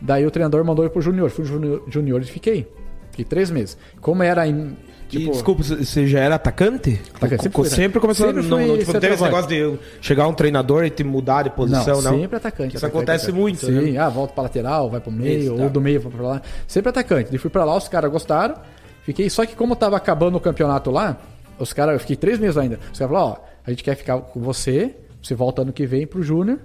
Daí 0.00 0.24
o 0.26 0.30
treinador 0.30 0.64
mandou 0.64 0.84
eu 0.84 0.90
pro 0.90 1.00
Junior. 1.02 1.28
Fui 1.30 1.44
no 1.44 1.50
Junior- 1.50 1.82
Juniores 1.88 2.28
e 2.28 2.30
fiquei. 2.32 2.66
Fiquei 3.10 3.24
três 3.24 3.50
meses. 3.50 3.76
Como 4.00 4.22
era 4.22 4.46
em. 4.46 4.76
E, 5.12 5.18
Tipo, 5.18 5.32
desculpa, 5.32 5.64
você 5.64 6.06
já 6.06 6.20
era 6.20 6.36
atacante? 6.36 7.00
Atacante, 7.12 7.42
sempre 7.42 7.56
fui, 7.56 7.68
sempre, 7.68 7.98
né? 7.98 8.00
começou 8.00 8.26
Sempre 8.28 8.42
não, 8.44 8.58
não, 8.64 8.78
tipo, 8.78 8.92
não 8.92 9.00
teve 9.00 9.14
esse 9.14 9.22
negócio 9.24 9.48
de 9.48 9.78
chegar 10.00 10.28
um 10.28 10.32
treinador 10.32 10.84
e 10.84 10.90
te 10.90 11.02
mudar 11.02 11.42
de 11.42 11.50
posição, 11.50 12.00
não? 12.00 12.20
sempre 12.20 12.36
atacante. 12.36 12.76
Isso 12.76 12.86
atacante, 12.86 12.86
acontece 12.86 13.24
atacante. 13.24 13.40
muito, 13.40 13.66
Sim, 13.66 13.90
né? 13.92 13.98
ah, 13.98 14.08
volta 14.08 14.32
pra 14.34 14.44
lateral, 14.44 14.88
vai 14.88 15.00
pro 15.00 15.10
meio, 15.10 15.40
Isso, 15.40 15.56
tá. 15.56 15.62
ou 15.64 15.68
do 15.68 15.80
meio 15.80 16.00
vai 16.00 16.12
pra 16.12 16.22
lá. 16.28 16.42
Sempre 16.68 16.90
atacante. 16.90 17.34
E 17.34 17.38
fui 17.38 17.50
pra 17.50 17.64
lá, 17.64 17.76
os 17.76 17.88
caras 17.88 18.08
gostaram. 18.08 18.54
Fiquei, 19.02 19.28
só 19.30 19.44
que 19.46 19.54
como 19.56 19.74
tava 19.74 19.96
acabando 19.96 20.36
o 20.36 20.40
campeonato 20.40 20.90
lá, 20.90 21.16
os 21.58 21.72
caras, 21.72 21.94
eu 21.94 22.00
fiquei 22.00 22.16
três 22.16 22.38
meses 22.38 22.56
ainda. 22.56 22.78
Os 22.92 22.98
caras 22.98 23.12
falaram, 23.14 23.32
ó, 23.32 23.36
a 23.66 23.70
gente 23.70 23.82
quer 23.84 23.94
ficar 23.96 24.18
com 24.18 24.40
você, 24.40 24.94
você 25.22 25.34
volta 25.34 25.62
ano 25.62 25.72
que 25.72 25.86
vem 25.86 26.06
pro 26.06 26.22
Júnior, 26.22 26.58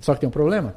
só 0.00 0.14
que 0.14 0.20
tem 0.20 0.28
um 0.28 0.32
problema. 0.32 0.74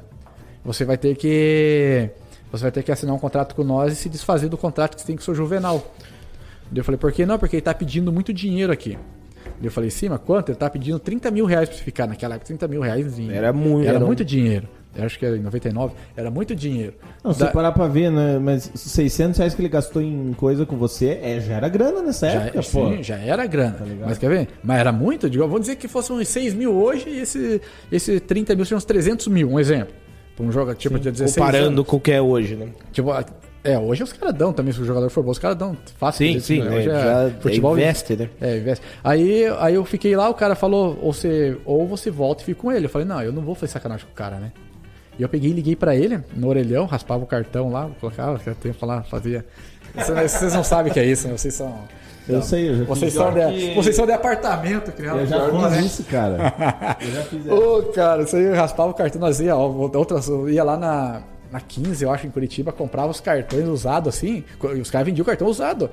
Você 0.64 0.84
vai 0.84 0.96
ter 0.96 1.14
que. 1.16 2.08
Você 2.50 2.62
vai 2.62 2.70
ter 2.70 2.82
que 2.82 2.92
assinar 2.92 3.14
um 3.14 3.18
contrato 3.18 3.54
com 3.54 3.64
nós 3.64 3.92
e 3.92 3.96
se 3.96 4.08
desfazer 4.08 4.48
do 4.48 4.56
contrato 4.56 4.94
que 4.94 5.00
você 5.00 5.06
tem 5.08 5.16
com 5.16 5.22
o 5.22 5.24
seu 5.24 5.34
juvenal. 5.34 5.84
Daí 6.70 6.78
eu 6.80 6.84
falei, 6.84 6.98
por 6.98 7.10
que 7.12 7.26
não? 7.26 7.38
Porque 7.38 7.56
ele 7.56 7.62
tá 7.62 7.74
pedindo 7.74 8.12
muito 8.12 8.32
dinheiro 8.32 8.72
aqui. 8.72 8.96
Daí 9.44 9.64
eu 9.66 9.70
falei, 9.72 9.90
sim, 9.90 10.08
mas 10.08 10.20
quanto? 10.24 10.50
Ele 10.50 10.56
tá 10.58 10.70
pedindo 10.70 10.98
30 10.98 11.30
mil 11.30 11.44
reais 11.46 11.68
pra 11.68 11.76
você 11.76 11.84
ficar 11.84 12.06
naquela 12.06 12.34
época. 12.36 12.46
30 12.46 12.68
mil 12.68 12.80
reais 12.80 13.18
Era 13.30 13.52
muito- 13.52 13.86
Era 13.88 13.96
era 13.96 14.04
um- 14.04 14.06
muito 14.06 14.24
dinheiro. 14.24 14.68
Eu 14.96 15.04
acho 15.04 15.18
que 15.18 15.26
era 15.26 15.36
em 15.36 15.40
99. 15.40 15.94
Era 16.16 16.30
muito 16.30 16.54
dinheiro. 16.54 16.94
Não, 17.22 17.32
se 17.32 17.40
Da- 17.40 17.46
você 17.46 17.52
parar 17.52 17.72
pra 17.72 17.86
ver, 17.88 18.10
né? 18.10 18.38
Mas 18.38 18.70
600 18.74 19.38
reais 19.38 19.54
que 19.54 19.60
ele 19.60 19.68
gastou 19.68 20.00
em 20.00 20.32
coisa 20.34 20.64
com 20.64 20.76
você, 20.76 21.18
é, 21.22 21.40
já 21.40 21.54
era 21.54 21.68
grana 21.68 22.00
nessa 22.02 22.30
já, 22.30 22.40
época, 22.42 22.60
pô. 22.70 22.90
sim, 22.90 23.02
já 23.02 23.16
era 23.18 23.44
grana. 23.46 23.72
Tá 23.78 23.84
mas 24.06 24.18
quer 24.18 24.28
ver? 24.28 24.48
Mas 24.62 24.78
era 24.78 24.92
muito? 24.92 25.28
Digo, 25.28 25.44
vamos 25.44 25.62
dizer 25.62 25.76
que 25.76 25.88
fosse 25.88 26.12
uns 26.12 26.28
6 26.28 26.54
mil 26.54 26.72
hoje 26.74 27.08
e 27.08 27.20
esse, 27.20 27.60
esse 27.90 28.20
30 28.20 28.54
mil 28.54 28.64
seria 28.64 28.76
uns 28.78 28.84
300 28.84 29.26
mil, 29.28 29.50
um 29.50 29.58
exemplo. 29.58 29.94
Pra 30.36 30.44
um 30.44 30.50
jogo 30.52 30.74
tipo 30.74 30.98
de 30.98 31.10
16 31.10 31.34
Comparando 31.36 31.66
anos. 31.68 31.86
com 31.86 31.96
o 31.96 32.00
que 32.00 32.10
é 32.12 32.20
hoje, 32.20 32.56
né? 32.56 32.68
Tipo, 32.92 33.10
a- 33.12 33.24
é, 33.62 33.78
hoje 33.78 34.02
os 34.02 34.12
caras 34.12 34.34
dão 34.34 34.52
também, 34.52 34.72
se 34.74 34.80
o 34.80 34.84
jogador 34.84 35.08
for 35.08 35.22
bom, 35.24 35.30
os 35.30 35.38
caras 35.38 35.56
dão 35.56 35.76
fácil. 35.96 36.26
Sim, 36.26 36.36
isso, 36.36 36.46
sim, 36.48 36.60
né? 36.62 36.76
Hoje 36.76 36.90
é, 36.90 36.92
já 36.92 37.54
investe, 37.54 38.16
né? 38.16 38.28
É, 38.40 38.58
investe. 38.58 38.84
Aí, 39.02 39.44
aí 39.58 39.74
eu 39.74 39.84
fiquei 39.84 40.14
lá, 40.14 40.28
o 40.28 40.34
cara 40.34 40.54
falou, 40.54 40.98
ou 41.00 41.12
você, 41.12 41.56
ou 41.64 41.86
você 41.86 42.10
volta 42.10 42.42
e 42.42 42.46
fica 42.46 42.60
com 42.60 42.70
ele. 42.72 42.86
Eu 42.86 42.90
falei, 42.90 43.06
não, 43.06 43.22
eu 43.22 43.32
não 43.32 43.42
vou 43.42 43.54
fazer 43.54 43.72
sacanagem 43.72 44.04
com 44.04 44.12
o 44.12 44.14
cara, 44.14 44.36
né? 44.38 44.52
E 45.18 45.22
eu 45.22 45.28
peguei 45.28 45.50
e 45.50 45.52
liguei 45.52 45.76
pra 45.76 45.94
ele, 45.94 46.20
no 46.34 46.48
orelhão, 46.48 46.86
raspava 46.86 47.22
o 47.22 47.26
cartão 47.26 47.70
lá, 47.70 47.88
colocava, 48.00 48.38
que 48.38 48.50
tempo 48.54 48.84
lá, 48.84 49.02
fazia. 49.02 49.44
Vocês 49.94 50.32
vocês 50.32 50.54
não 50.54 50.64
sabem 50.64 50.90
o 50.90 50.94
que 50.94 50.98
é 51.00 51.04
isso, 51.06 51.28
né? 51.28 51.36
Vocês 51.36 51.54
são. 51.54 51.72
Eu 52.28 52.40
sei, 52.42 52.70
eu 52.70 52.76
já 52.78 52.84
Vocês 52.84 53.12
fiz. 53.12 53.22
são, 53.22 53.32
de, 53.34 53.40
que- 53.52 53.74
vocês 53.74 53.94
são 53.96 54.06
de 54.06 54.12
apartamento, 54.12 54.90
criado. 54.92 55.20
Eu 55.20 55.26
já 55.26 55.46
né? 55.46 55.76
fiz 55.78 55.86
isso, 55.92 56.04
cara. 56.04 56.96
Eu 57.00 57.10
já 57.12 57.22
fiz 57.22 57.40
isso. 57.46 57.54
Ô, 57.54 57.82
cara, 57.92 58.22
isso 58.22 58.34
aí 58.36 58.44
eu 58.44 58.54
raspava 58.54 58.90
o 58.90 58.94
cartão, 58.94 59.20
nós 59.20 59.40
ia, 59.40 59.54
ó, 59.56 59.68
outras, 59.94 60.26
eu 60.28 60.48
ia 60.48 60.64
lá 60.64 60.76
na, 60.76 61.20
na 61.52 61.60
15, 61.60 62.02
eu 62.02 62.10
acho, 62.10 62.26
em 62.26 62.30
Curitiba, 62.30 62.72
comprava 62.72 63.10
os 63.10 63.20
cartões 63.20 63.68
usados 63.68 64.16
assim, 64.16 64.42
e 64.74 64.80
os 64.80 64.90
caras 64.90 65.06
vendiam 65.06 65.22
o 65.22 65.26
cartão 65.26 65.46
usado. 65.46 65.90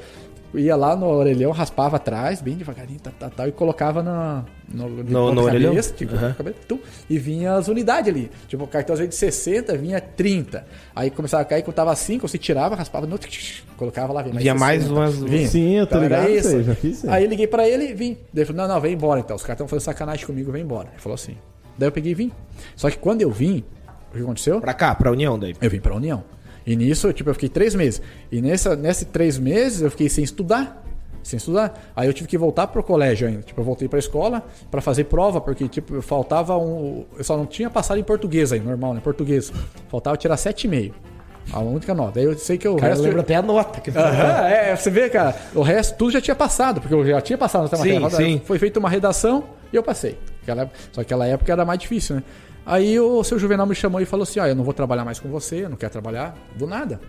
Ia 0.54 0.76
lá 0.76 0.96
no 0.98 1.06
orelhão, 1.08 1.52
raspava 1.52 1.96
atrás, 1.96 2.42
bem 2.42 2.56
devagarinho, 2.58 3.00
tal, 3.00 3.14
tal, 3.18 3.30
tal, 3.30 3.48
e 3.48 3.52
colocava 3.54 4.04
no, 4.04 4.44
no, 4.90 5.04
No- 5.04 5.34
no 5.34 5.42
orelhão? 5.44 5.74
tipo, 5.96 6.14
Aham. 6.14 6.34
cabeça, 6.34 6.58
tum, 6.68 6.78
e 7.10 7.18
vinha 7.18 7.54
as 7.54 7.70
unidades 7.70 8.10
ali. 8.10 8.30
Tipo, 8.50 8.66
o 8.66 8.68
cartão 8.68 8.94
às 8.94 9.00
vezes 9.00 9.14
de 9.14 9.20
60, 9.20 9.78
vinha 9.78 10.02
30. 10.02 10.66
Aí 10.94 11.10
começava 11.10 11.44
a 11.44 11.46
cair, 11.46 11.64
quando 11.64 11.76
tava 11.76 11.96
5, 11.96 12.28
você 12.28 12.38
tirava, 12.38 12.76
raspava 12.76 13.06
no 13.08 13.14
outro, 13.14 13.30
colocava 13.78 14.12
lá, 14.12 14.22
vinha 14.24 14.36
Vinha 14.40 14.54
mais 14.56 14.90
umas- 14.92 15.16
Vinha. 15.18 15.48
Sim, 15.48 15.72
eu 15.78 15.88
tô 15.88 15.96
Então, 15.96 16.04
ligado 16.04 16.30
isso. 16.30 16.48
isso 16.50 16.58
aí, 16.58 16.64
já 16.64 16.76
fiz 16.76 16.98
isso 16.98 17.10
aí. 17.10 17.28
Liguei 17.28 17.48
pra 17.48 17.66
ele 17.68 17.86
e 17.90 17.94
vim. 17.94 18.14
Daí 18.34 18.44
ele 18.44 18.46
falou, 18.46 18.62
não, 18.68 18.76
não, 18.76 18.82
vem 18.82 18.94
embora 18.94 19.20
então. 19.22 19.36
Os 19.38 19.44
caras 19.44 19.56
estão 19.56 19.68
fazendo 19.70 19.86
sacanagem 19.86 20.26
comigo, 20.26 20.52
vem 20.52 20.64
embora. 20.64 20.90
Ele 20.92 21.00
falou 21.00 21.16
assim. 21.16 21.38
Daí 21.78 21.88
eu 21.88 21.92
peguei 21.94 22.12
e 22.12 22.16
vim. 22.16 22.32
Só 22.76 22.90
que 22.90 22.98
quando 22.98 23.22
eu 23.22 23.32
vim, 23.32 23.64
o 24.12 24.18
que 24.18 24.22
aconteceu? 24.22 24.60
Pra 24.60 24.74
cá, 24.74 24.94
pra 24.96 25.10
União 25.12 25.40
daí. 25.40 25.56
Eu 25.62 25.70
vim 25.70 25.80
pra 25.80 25.96
União. 25.96 26.24
E 26.66 26.76
nisso, 26.76 27.12
tipo, 27.14 27.30
eu 27.30 27.34
fiquei 27.34 27.50
três 27.50 27.74
meses. 27.76 28.02
E 28.32 28.42
nessa, 28.42 28.76
nesses 28.76 29.06
três 29.06 29.38
meses 29.38 29.82
eu 29.82 29.90
fiquei 29.92 30.08
sem 30.10 30.24
estudar. 30.24 30.84
Sem 31.24 31.38
estudar. 31.38 31.92
Aí 31.96 32.08
eu 32.08 32.14
tive 32.14 32.28
que 32.28 32.38
voltar 32.38 32.68
pro 32.68 32.82
colégio 32.84 33.28
ainda. 33.28 33.42
Tipo, 33.42 33.62
eu 33.62 33.66
voltei 33.66 33.88
pra 33.88 34.00
escola 34.00 34.44
pra 34.70 34.82
fazer 34.82 35.04
prova, 35.06 35.40
porque, 35.40 35.68
tipo, 35.68 36.02
faltava 36.02 36.58
um. 36.58 37.06
Eu 37.18 37.24
só 37.24 37.38
não 37.38 37.46
tinha 37.46 37.70
passado 37.70 38.00
em 38.00 38.04
português 38.04 38.52
aí, 38.52 38.60
normal, 38.60 38.94
né? 38.96 39.02
Português. 39.04 39.52
Faltava 39.90 40.18
tirar 40.18 40.36
7,5. 40.36 40.94
A 41.52 41.60
única 41.60 41.94
nota. 41.94 42.14
Daí 42.16 42.24
eu 42.26 42.38
sei 42.38 42.58
que 42.58 42.68
o 42.68 42.76
Cara, 42.76 42.90
resto. 42.90 43.04
lembra 43.04 43.22
até 43.22 43.36
a 43.36 43.42
nota. 43.42 43.82
Que... 43.82 43.90
Aham, 43.90 44.48
é, 44.48 44.76
você 44.76 44.90
vê, 44.92 45.10
cara, 45.10 45.36
o 45.56 45.62
resto 45.62 45.98
tudo 45.98 46.12
já 46.12 46.22
tinha 46.22 46.36
passado, 46.36 46.80
porque 46.80 46.94
eu 46.94 47.06
já 47.06 47.20
tinha 47.20 47.38
passado 47.38 47.70
na 47.70 47.78
matéria. 47.78 48.10
sim. 48.12 48.42
Foi 48.46 48.60
feita 48.60 48.80
uma 48.80 48.90
redação 48.90 49.44
e 49.74 49.76
eu 49.76 49.84
passei. 49.84 50.18
Só 50.92 51.02
que 51.02 51.02
aquela 51.02 51.26
época 51.28 51.52
era 51.52 51.66
mais 51.66 51.80
difícil, 51.80 52.18
né? 52.18 52.24
Aí 52.66 53.00
o 53.00 53.24
seu 53.24 53.40
Juvenal 53.40 53.66
me 53.66 53.76
chamou 53.76 54.00
e 54.02 54.06
falou 54.06 54.24
assim: 54.24 54.40
Ó, 54.40 54.46
eu 54.46 54.56
não 54.56 54.64
vou 54.64 54.74
trabalhar 54.74 55.04
mais 55.06 55.20
com 55.20 55.30
você, 55.30 55.66
eu 55.66 55.70
não 55.70 55.78
quero 55.78 55.92
trabalhar 55.92 56.36
do 56.56 56.68
nada. 56.68 57.00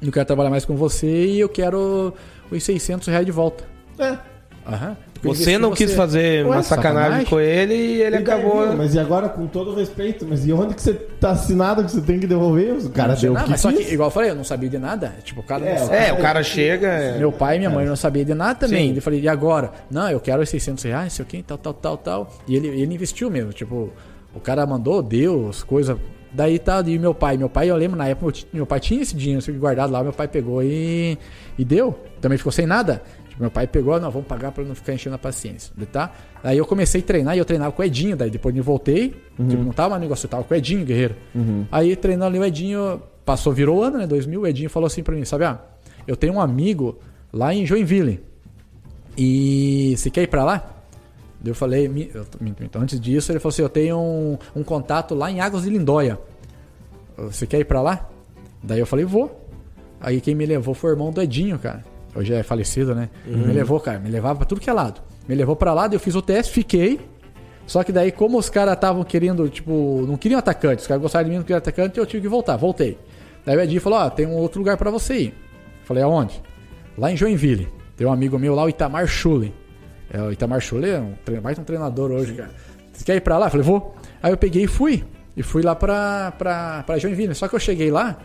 Não 0.00 0.10
quero 0.10 0.26
trabalhar 0.26 0.50
mais 0.50 0.64
com 0.64 0.74
você 0.74 1.26
e 1.26 1.40
eu 1.40 1.48
quero 1.48 2.12
os 2.50 2.62
600 2.62 3.06
reais 3.08 3.24
de 3.26 3.30
volta. 3.32 3.64
É. 3.98 4.16
Aham. 4.66 4.96
Você 5.22 5.56
não 5.56 5.70
quis 5.70 5.90
você. 5.90 5.96
fazer 5.96 6.44
uma 6.44 6.56
Ué, 6.56 6.62
sacanagem, 6.62 7.00
sacanagem? 7.02 7.26
com 7.26 7.38
ele 7.40 7.74
e 7.74 8.02
ele 8.02 8.16
E 8.16 8.22
daí, 8.22 8.22
acabou. 8.22 8.66
viu? 8.66 8.76
Mas 8.76 8.92
e 8.94 8.98
agora, 8.98 9.28
com 9.28 9.46
todo 9.46 9.72
respeito, 9.74 10.26
mas 10.28 10.44
e 10.44 10.52
onde 10.52 10.74
que 10.74 10.82
você 10.82 10.94
tá 10.94 11.30
assinado 11.30 11.84
que 11.84 11.92
você 11.92 12.00
tem 12.00 12.18
que 12.18 12.26
devolver? 12.26 12.72
O 12.72 12.90
cara 12.90 13.14
Não 13.14 13.20
deu 13.20 13.30
o 13.30 13.34
nada, 13.34 13.44
que 13.44 13.50
mas 13.52 13.60
só 13.60 13.70
quis. 13.72 13.86
que, 13.86 13.94
igual 13.94 14.08
eu 14.08 14.10
falei, 14.10 14.30
eu 14.30 14.34
não 14.34 14.42
sabia 14.42 14.68
de 14.68 14.78
nada. 14.78 15.14
Tipo, 15.22 15.40
o 15.40 15.44
cara 15.44 15.64
É, 15.64 15.78
não 15.78 15.94
É, 15.94 16.12
o 16.12 16.16
cara 16.16 16.42
chega. 16.42 16.88
é- 16.88 17.18
Meu 17.18 17.30
pai 17.30 17.54
e 17.54 17.58
minha 17.60 17.70
mãe 17.70 17.86
não 17.86 17.94
sabiam 17.94 18.24
de 18.24 18.34
nada 18.34 18.54
também. 18.56 18.88
Sim. 18.90 18.96
Eu 18.96 19.02
falei, 19.02 19.20
e 19.20 19.28
agora? 19.28 19.70
Não, 19.88 20.10
eu 20.10 20.18
quero 20.18 20.42
os 20.42 20.48
600 20.48 20.82
reais, 20.82 21.12
sei 21.12 21.22
o 21.24 21.26
quê, 21.28 21.44
tal, 21.46 21.58
tal, 21.58 21.74
tal, 21.74 21.96
tal. 21.98 22.34
E 22.48 22.56
ele, 22.56 22.66
ele 22.66 22.92
investiu 22.94 23.30
mesmo. 23.30 23.52
Tipo, 23.52 23.92
o 24.34 24.40
cara 24.40 24.66
mandou, 24.66 25.02
deu 25.02 25.48
as 25.48 25.62
coisas. 25.62 25.96
Daí 26.32 26.58
tá, 26.58 26.82
e 26.86 26.98
meu 26.98 27.14
pai. 27.14 27.36
Meu 27.36 27.48
pai, 27.48 27.70
eu 27.70 27.76
lembro 27.76 27.96
na 27.96 28.08
época, 28.08 28.38
meu 28.52 28.64
pai 28.64 28.80
tinha 28.80 29.02
esse 29.02 29.14
dinheiro 29.14 29.42
guardado 29.58 29.92
lá. 29.92 30.02
Meu 30.02 30.12
pai 30.12 30.26
pegou 30.28 30.62
e, 30.62 31.18
e 31.58 31.64
deu. 31.64 31.98
Também 32.20 32.38
ficou 32.38 32.50
sem 32.50 32.66
nada. 32.66 33.02
Tipo, 33.28 33.42
meu 33.42 33.50
pai 33.50 33.66
pegou, 33.66 33.98
não, 34.00 34.10
vamos 34.10 34.26
pagar 34.26 34.50
pra 34.52 34.64
não 34.64 34.74
ficar 34.74 34.94
enchendo 34.94 35.16
a 35.16 35.18
paciência. 35.18 35.72
Tá? 35.90 36.12
Aí 36.42 36.56
eu 36.56 36.66
comecei 36.66 37.00
a 37.00 37.04
treinar 37.04 37.34
e 37.36 37.38
eu 37.38 37.44
treinava 37.44 37.72
com 37.72 37.82
o 37.82 37.84
Edinho. 37.84 38.16
Daí 38.16 38.30
depois 38.30 38.56
eu 38.56 38.62
voltei. 38.62 39.14
Tipo, 39.48 39.62
não 39.62 39.72
tava 39.72 39.90
mais 39.90 40.02
negócio, 40.02 40.26
eu 40.26 40.30
tava 40.30 40.44
com 40.44 40.54
o 40.54 40.56
Edinho, 40.56 40.84
guerreiro. 40.84 41.16
Aí 41.70 41.94
treinando 41.96 42.26
ali 42.26 42.38
o 42.38 42.44
Edinho, 42.44 43.02
passou, 43.24 43.52
virou 43.52 43.78
o 43.78 43.82
ano, 43.82 43.98
né? 43.98 44.06
2000. 44.06 44.40
O 44.40 44.46
Edinho 44.46 44.70
falou 44.70 44.86
assim 44.86 45.02
pra 45.02 45.14
mim: 45.14 45.24
sabe, 45.24 45.44
ah, 45.44 45.60
eu 46.06 46.16
tenho 46.16 46.32
um 46.34 46.40
amigo 46.40 46.98
lá 47.32 47.52
em 47.54 47.66
Joinville. 47.66 48.20
E 49.16 49.94
você 49.96 50.08
quer 50.10 50.22
ir 50.22 50.28
pra 50.28 50.44
lá? 50.44 50.81
Eu 51.44 51.54
falei, 51.54 51.88
"Mi- 51.88 52.10
eu- 52.14 52.24
minto, 52.40 52.62
então 52.62 52.80
antes 52.82 53.00
disso, 53.00 53.32
ele 53.32 53.38
falou 53.40 53.52
assim: 53.52 53.62
Eu 53.62 53.68
tenho 53.68 53.98
um, 53.98 54.38
um 54.54 54.62
contato 54.62 55.14
lá 55.14 55.30
em 55.30 55.40
Águas 55.40 55.62
de 55.64 55.70
Lindóia. 55.70 56.18
Você 57.16 57.46
quer 57.46 57.60
ir 57.60 57.64
pra 57.64 57.80
lá? 57.82 58.08
Daí 58.62 58.78
eu 58.78 58.86
falei, 58.86 59.04
vou. 59.04 59.40
Aí 60.00 60.20
quem 60.20 60.34
me 60.34 60.46
levou 60.46 60.74
foi 60.74 60.90
o 60.90 60.92
irmão 60.94 61.10
do 61.10 61.20
Edinho, 61.20 61.58
cara. 61.58 61.84
Hoje 62.14 62.32
é 62.34 62.42
falecido, 62.42 62.94
né? 62.94 63.08
Ele 63.26 63.36
Me 63.46 63.52
levou, 63.52 63.80
cara, 63.80 63.98
me 63.98 64.08
levava 64.10 64.36
pra 64.36 64.44
tudo 64.46 64.60
que 64.60 64.68
é 64.70 64.72
lado. 64.72 65.00
Me 65.28 65.34
levou 65.34 65.54
pra 65.56 65.72
lá, 65.72 65.86
daí 65.86 65.96
eu 65.96 66.00
fiz 66.00 66.14
o 66.14 66.22
teste, 66.22 66.52
fiquei. 66.52 67.00
Só 67.66 67.82
que 67.84 67.92
daí, 67.92 68.10
como 68.12 68.36
os 68.38 68.50
caras 68.50 68.74
estavam 68.74 69.04
querendo, 69.04 69.48
tipo, 69.48 70.04
não 70.06 70.16
queriam 70.16 70.38
atacante, 70.38 70.82
os 70.82 70.86
caras 70.86 71.00
gostaram 71.02 71.24
de 71.24 71.30
mim, 71.30 71.36
não 71.36 71.42
queriam 71.44 71.58
atacante, 71.58 71.98
eu 71.98 72.04
tive 72.06 72.22
que 72.22 72.28
voltar, 72.28 72.56
voltei. 72.56 72.98
Daí 73.46 73.56
o 73.56 73.60
Edinho 73.60 73.80
falou: 73.80 73.98
Ó, 74.00 74.10
tem 74.10 74.26
um 74.26 74.34
outro 74.34 74.58
lugar 74.60 74.76
pra 74.76 74.90
você 74.90 75.14
ir. 75.14 75.34
Falei, 75.84 76.02
aonde? 76.02 76.40
Lá 76.98 77.10
em 77.12 77.16
Joinville. 77.16 77.68
Tem 77.96 78.06
um 78.06 78.12
amigo 78.12 78.38
meu 78.38 78.54
lá, 78.54 78.64
o 78.64 78.68
Itamar 78.68 79.06
Schullen. 79.06 79.52
É, 80.12 80.20
o 80.20 80.30
Itamar 80.30 80.60
Schullen 80.60 80.90
é 80.90 81.00
um, 81.00 81.40
mais 81.40 81.58
um 81.58 81.64
treinador 81.64 82.10
hoje, 82.10 82.34
cara. 82.34 82.50
Você 82.92 83.04
quer 83.04 83.16
ir 83.16 83.22
pra 83.22 83.38
lá? 83.38 83.46
Eu 83.46 83.50
falei, 83.50 83.66
vou. 83.66 83.96
Aí 84.22 84.30
eu 84.30 84.36
peguei 84.36 84.64
e 84.64 84.66
fui. 84.66 85.02
E 85.34 85.42
fui 85.42 85.62
lá 85.62 85.74
pra, 85.74 86.32
pra, 86.36 86.82
pra 86.84 86.98
Joinville. 86.98 87.34
Só 87.34 87.48
que 87.48 87.54
eu 87.54 87.58
cheguei 87.58 87.90
lá, 87.90 88.18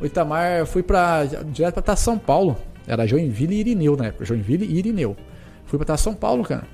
o 0.00 0.06
Itamar, 0.06 0.58
eu 0.58 0.66
fui 0.66 0.82
pra, 0.82 1.24
direto 1.24 1.74
pra 1.74 1.80
estar 1.80 1.96
São 1.96 2.18
Paulo. 2.18 2.56
Era 2.86 3.06
Joinville 3.06 3.56
e 3.56 3.60
Irineu 3.60 3.96
na 3.96 4.06
época. 4.06 4.24
Joinville 4.24 4.64
e 4.64 4.78
Irineu. 4.78 5.14
Fui 5.66 5.78
pra 5.78 5.84
estar 5.84 5.98
São 5.98 6.14
Paulo, 6.14 6.42
cara. 6.44 6.64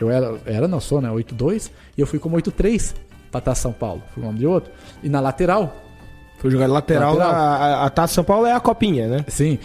Eu 0.00 0.08
era, 0.10 0.38
era 0.46 0.68
não 0.68 0.80
sou, 0.80 1.00
né? 1.00 1.08
8-2. 1.08 1.70
E 1.98 2.00
eu 2.00 2.06
fui 2.06 2.20
como 2.20 2.36
8-3 2.36 2.94
pra 3.30 3.40
estar 3.40 3.54
São 3.56 3.72
Paulo. 3.72 4.02
Fui 4.14 4.22
um 4.22 4.26
nome 4.26 4.38
de 4.38 4.46
outro. 4.46 4.72
E 5.02 5.08
na 5.08 5.20
lateral, 5.20 5.76
Foi 6.38 6.50
jogar 6.50 6.68
lateral. 6.68 7.14
Lateral. 7.16 7.34
A, 7.34 7.56
a, 7.56 7.86
a 7.86 7.90
Taça 7.90 8.14
São 8.14 8.24
Paulo 8.24 8.46
é 8.46 8.52
a 8.52 8.60
copinha, 8.60 9.08
né? 9.08 9.24
Sim. 9.28 9.58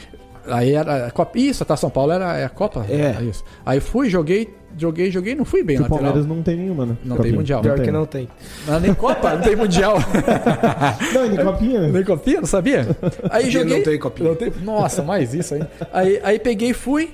Aí 0.47 0.73
era 0.73 1.07
a 1.07 1.11
Copa. 1.11 1.37
Isso, 1.37 1.63
a 1.63 1.65
Taça 1.65 1.81
São 1.81 1.89
Paulo 1.89 2.11
era 2.11 2.37
é 2.37 2.45
a 2.45 2.49
Copa. 2.49 2.85
É. 2.89 3.21
isso. 3.23 3.43
Aí 3.65 3.79
fui, 3.79 4.09
joguei, 4.09 4.53
joguei, 4.77 5.09
joguei, 5.11 5.35
não 5.35 5.45
fui 5.45 5.63
bem 5.63 5.79
o. 5.79 5.87
Palmeiras 5.87 6.25
não 6.25 6.41
tem 6.41 6.55
nenhuma, 6.57 6.85
né? 6.85 6.97
Não 7.03 7.17
tem 7.17 7.31
mundial. 7.31 7.61
Pior 7.61 7.75
tem. 7.75 7.85
que 7.85 7.91
não 7.91 8.05
tem. 8.05 8.27
Não, 8.67 8.79
nem 8.79 8.93
Copa, 8.93 9.33
não 9.35 9.41
tem 9.41 9.55
Mundial. 9.55 9.97
Não, 11.13 11.27
nem 11.27 11.37
copinha. 11.43 11.81
né? 11.81 11.91
nem 11.91 12.03
Copinha, 12.03 12.39
não 12.41 12.47
sabia? 12.47 12.85
Aí 13.29 13.49
joguei. 13.49 13.77
não 13.77 13.83
tem 13.83 13.99
Copinha. 13.99 14.29
não 14.29 14.35
tem- 14.35 14.51
Nossa, 14.63 15.01
mais 15.03 15.33
isso 15.33 15.55
aí. 15.55 15.63
aí. 15.91 16.19
Aí 16.23 16.39
peguei 16.39 16.69
e 16.69 16.73
fui, 16.73 17.11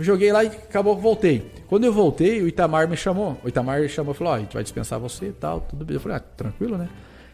joguei 0.00 0.32
lá 0.32 0.44
e 0.44 0.48
acabou, 0.48 0.96
voltei. 0.96 1.50
Quando 1.68 1.84
eu 1.84 1.92
voltei, 1.92 2.42
o 2.42 2.48
Itamar 2.48 2.88
me 2.88 2.96
chamou. 2.96 3.36
O 3.44 3.48
Itamar 3.48 3.80
me 3.80 3.88
chamou 3.88 4.14
e 4.14 4.16
falou: 4.16 4.32
Ó, 4.32 4.36
a 4.36 4.38
gente 4.40 4.54
vai 4.54 4.62
dispensar 4.62 4.98
você 4.98 5.26
e 5.26 5.32
tal, 5.32 5.60
tudo 5.60 5.84
bem. 5.84 5.94
Eu 5.94 6.00
falei: 6.00 6.16
Ah, 6.18 6.20
tranquilo, 6.36 6.76
né? 6.78 6.88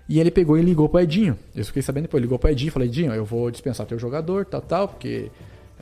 E 0.09 0.19
ele 0.21 0.31
pegou 0.31 0.59
e 0.59 0.63
ligou 0.63 0.89
pro 0.89 1.01
Edinho. 1.01 1.39
Eu 1.55 1.65
fiquei 1.65 1.81
sabendo 1.83 2.03
depois. 2.05 2.21
Ligou 2.23 2.39
pro 2.39 2.51
Edinho 2.51 2.73
falei: 2.73 2.89
Edinho, 2.89 3.13
eu 3.13 3.25
vou 3.25 3.51
dispensar 3.51 3.87
teu 3.87 3.99
jogador, 3.99 4.45
tal, 4.45 4.61
tal, 4.61 4.89
porque 4.89 5.31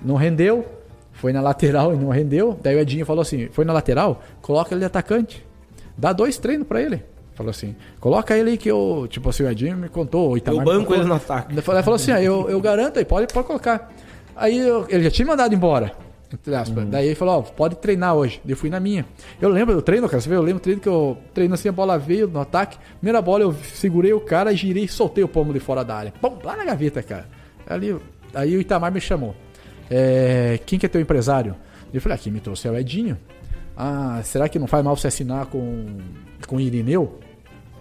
não 0.03 0.15
rendeu. 0.17 0.65
Foi 1.13 1.33
na 1.33 1.41
lateral 1.41 1.93
e 1.95 1.97
não 1.97 2.09
rendeu. 2.11 2.59
Daí 2.63 2.77
o 2.77 2.79
Edinho 2.79 3.05
falou 3.05 3.23
assim: 3.23 3.49
Foi 3.53 3.65
na 3.65 3.73
lateral? 3.73 4.23
Coloca 4.41 4.73
ele 4.73 4.81
de 4.81 4.87
atacante. 4.87 5.45
Dá 5.97 6.13
dois 6.13 6.39
treinos 6.39 6.67
pra 6.67 6.81
ele. 6.81 7.03
Falou 7.35 7.51
assim: 7.51 7.75
Coloca 7.99 8.37
ele 8.37 8.51
aí 8.51 8.57
que 8.59 8.71
eu. 8.71 9.07
Tipo 9.11 9.31
assim, 9.31 9.43
o 9.43 9.51
Edinho 9.51 9.77
me 9.77 9.89
contou. 9.89 10.31
O 10.31 10.37
Itamar 10.37 10.61
Eu 10.61 10.65
banco 10.65 10.95
ele 10.95 11.05
no 11.05 11.15
ataque. 11.15 11.53
Ele 11.53 11.63
falou, 11.63 11.83
falou 11.83 11.97
assim: 11.97 12.13
ah, 12.13 12.23
eu, 12.23 12.49
eu 12.49 12.61
garanto 12.61 12.99
aí, 12.99 13.05
pode, 13.05 13.33
pode 13.33 13.47
colocar. 13.47 13.93
Aí 14.37 14.59
eu- 14.59 14.87
ele 14.89 15.03
já 15.05 15.11
tinha 15.11 15.27
mandado 15.27 15.55
embora. 15.55 15.93
Entre 16.33 16.55
aspas. 16.55 16.87
Daí 16.87 17.07
ele 17.07 17.15
falou: 17.15 17.39
ó, 17.39 17.43
pode 17.43 17.77
treinar 17.77 18.15
hoje. 18.15 18.41
Eu 18.47 18.57
fui 18.57 18.71
na 18.71 18.79
minha. 18.79 19.05
Eu 19.41 19.49
lembro 19.49 19.75
do 19.75 19.83
treino, 19.83 20.09
cara. 20.09 20.21
Você 20.21 20.29
vê, 20.29 20.37
eu 20.37 20.43
lembro 20.43 20.61
do 20.61 20.63
treino 20.63 20.81
que 20.81 20.89
eu 20.89 21.19
treino 21.35 21.55
assim, 21.55 21.69
a 21.69 21.73
bola 21.73 21.99
veio 21.99 22.29
no 22.29 22.41
ataque. 22.41 22.79
Primeira 22.99 23.21
bola 23.21 23.43
eu 23.43 23.55
segurei 23.75 24.13
o 24.13 24.21
cara, 24.21 24.55
girei 24.55 24.85
e 24.85 24.89
soltei 24.89 25.25
o 25.25 25.29
pomo 25.29 25.53
de 25.53 25.59
fora 25.61 25.85
da 25.85 25.97
área. 25.97 26.13
Pum, 26.21 26.39
lá 26.45 26.57
na 26.57 26.65
gaveta, 26.65 27.03
cara. 27.03 27.27
Ali, 27.67 27.97
aí 28.33 28.57
o 28.57 28.61
Itamar 28.61 28.93
me 28.93 29.01
chamou. 29.01 29.35
É, 29.91 30.61
quem 30.65 30.79
que 30.79 30.87
é 30.87 30.89
teu 30.89 31.01
empresário? 31.01 31.57
Eu 31.93 32.01
falei: 32.01 32.17
ah, 32.17 32.21
quem 32.23 32.33
me 32.33 32.41
trouxe 32.41 32.69
é 32.69 32.71
o 32.71 32.77
Edinho. 32.77 33.19
Ah, 33.77 34.21
será 34.23 34.49
que 34.49 34.59
não 34.59 34.67
faz 34.67 34.85
mal 34.85 34.95
você 34.95 35.09
assinar 35.09 35.47
com, 35.47 35.99
com 36.47 36.57
o 36.57 36.61
Irineu? 36.61 37.19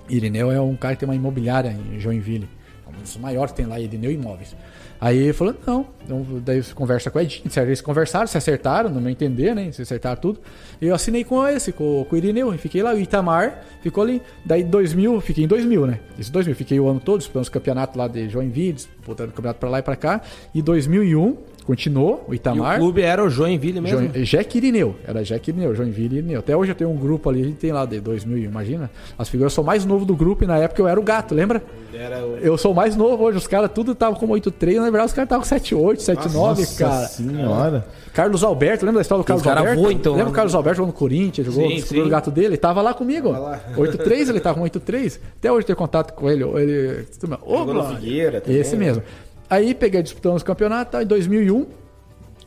Irineu 0.10 0.52
é 0.52 0.60
um 0.60 0.76
cara 0.76 0.96
que 0.96 1.02
tem 1.02 1.10
uma 1.10 1.16
imobiliária 1.16 1.70
em 1.70 2.00
Joinville. 2.00 2.50
É 2.88 2.90
um 2.90 3.02
dos 3.02 3.18
maiores 3.18 3.54
tem 3.54 3.68
lá, 3.68 3.80
Irineu 3.80 4.12
Imóveis. 4.12 4.56
Aí 5.02 5.18
ele 5.18 5.34
falou, 5.34 5.56
não. 5.66 5.88
Então, 6.04 6.26
daí 6.44 6.62
você 6.62 6.74
conversa 6.74 7.10
com 7.10 7.20
o 7.20 7.22
Edinho. 7.22 7.44
Eles 7.56 7.82
conversaram, 7.82 8.28
se 8.28 8.38
acertaram, 8.38 8.90
no 8.90 9.00
meu 9.00 9.10
entender, 9.12 9.56
né? 9.56 9.72
Se 9.72 9.82
acertaram 9.82 10.20
tudo. 10.20 10.40
E 10.82 10.88
eu 10.88 10.96
assinei 10.96 11.24
com 11.24 11.48
esse, 11.48 11.72
com, 11.72 12.06
com 12.10 12.16
o 12.16 12.18
Irineu. 12.18 12.52
Fiquei 12.58 12.84
lá, 12.84 12.94
o 12.94 13.00
Itamar 13.00 13.64
ficou 13.82 14.04
ali. 14.04 14.22
Daí 14.44 14.64
2000, 14.64 15.22
fiquei 15.22 15.46
em 15.46 15.48
2000, 15.48 15.88
né? 15.88 16.00
Isso 16.18 16.32
2000. 16.32 16.56
Fiquei 16.56 16.80
o 16.80 16.88
ano 16.88 17.00
todo 17.00 17.20
disputando 17.20 17.44
os 17.44 17.50
campeonatos 17.50 17.96
lá 17.96 18.08
de 18.08 18.28
Joinville, 18.28 18.74
disputando 18.74 19.32
campeonato 19.32 19.60
pra 19.60 19.70
lá 19.70 19.80
e 19.80 19.84
pra 19.84 19.96
cá. 19.96 20.22
E 20.54 20.62
2001, 20.62 21.38
continuou, 21.70 22.26
o 22.28 22.34
E 22.34 22.38
Itamar. 22.38 22.78
o 22.78 22.80
clube 22.80 23.02
era 23.02 23.24
o 23.24 23.30
Joinville 23.30 23.80
mesmo? 23.80 24.00
Join- 24.12 24.24
Jack 24.24 24.58
Irineu. 24.58 24.96
Era 25.08 25.24
Jack 25.24 25.50
Irineu, 25.52 25.76
Joinville 25.76 26.16
e 26.16 26.18
Irineu. 26.20 26.40
Até 26.40 26.56
hoje 26.58 26.72
eu 26.72 26.76
tenho 26.76 26.90
um 26.90 26.96
grupo 26.98 27.30
ali, 27.30 27.42
a 27.42 27.46
gente 27.46 27.58
tem 27.58 27.72
lá 27.72 27.86
de 27.86 28.00
2000, 28.00 28.38
imagina. 28.46 28.90
As 29.18 29.30
figuras, 29.30 29.52
eu 29.52 29.56
sou 29.56 29.64
mais 29.64 29.86
novo 29.86 30.04
do 30.04 30.16
grupo 30.16 30.44
e 30.44 30.48
na 30.48 30.58
época 30.58 30.82
eu 30.82 30.88
era 30.88 31.00
o 31.00 31.04
gato, 31.04 31.36
lembra? 31.36 31.62
Era 31.94 32.26
o... 32.26 32.38
Eu 32.38 32.58
sou 32.58 32.74
mais 32.74 32.96
novo 32.96 33.24
hoje, 33.24 33.38
os 33.38 33.46
caras 33.48 33.70
tudo 33.74 33.92
estavam 33.92 34.20
com 34.20 34.28
8-3, 34.28 34.76
na 34.78 34.84
verdade 34.84 35.06
os 35.06 35.14
caras 35.14 35.26
estavam 35.28 35.44
com 35.44 35.50
7-8, 35.94 36.00
7-9, 36.00 36.34
Nossa 36.34 36.78
cara. 36.84 37.08
senhora. 37.08 37.88
Carlos 38.14 38.44
Alberto, 38.44 38.86
lembra 38.86 39.00
da 39.00 39.02
história 39.04 39.24
do 39.24 39.28
Carlos 39.28 39.44
cara 39.44 39.60
Alberto? 39.60 39.80
voa, 39.82 39.94
então, 39.94 40.14
lembra 40.14 40.26
né? 40.26 40.32
o 40.32 40.34
Carlos 40.34 40.56
Alberto 40.56 40.78
jogou 40.78 40.88
no 40.92 40.98
Corinthians, 40.98 41.46
jogou 41.48 41.70
Sim, 41.80 42.02
o 42.02 42.10
gato 42.10 42.32
dele? 42.32 42.48
Ele 42.48 42.58
tava 42.58 42.82
lá 42.82 42.94
comigo. 42.94 43.30
8-3, 43.78 44.30
ele 44.30 44.40
tava 44.40 44.58
com 44.60 44.66
8-3. 44.66 45.20
Até 45.38 45.52
hoje 45.52 45.62
eu 45.62 45.66
tenho 45.68 45.78
contato 45.78 46.14
com 46.14 46.30
ele. 46.30 46.44
ele 46.44 47.06
Ô, 47.44 47.58
Jogou 47.60 47.74
no 47.74 47.74
Glória. 47.82 47.98
Figueira 47.98 48.42
também, 48.42 48.60
Esse 48.60 48.76
né? 48.76 48.86
mesmo. 48.86 49.04
Aí 49.50 49.74
peguei 49.74 50.04
disputando 50.04 50.36
os 50.36 50.44
campeonatos, 50.44 50.92
tá, 50.92 51.04
em 51.04 51.08
2001. 51.08 51.66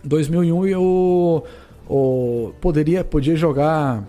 2001 0.05 0.67
eu 0.67 1.45
o, 1.89 2.53
poderia, 2.61 3.05
podia 3.05 3.37
jogar. 3.37 4.07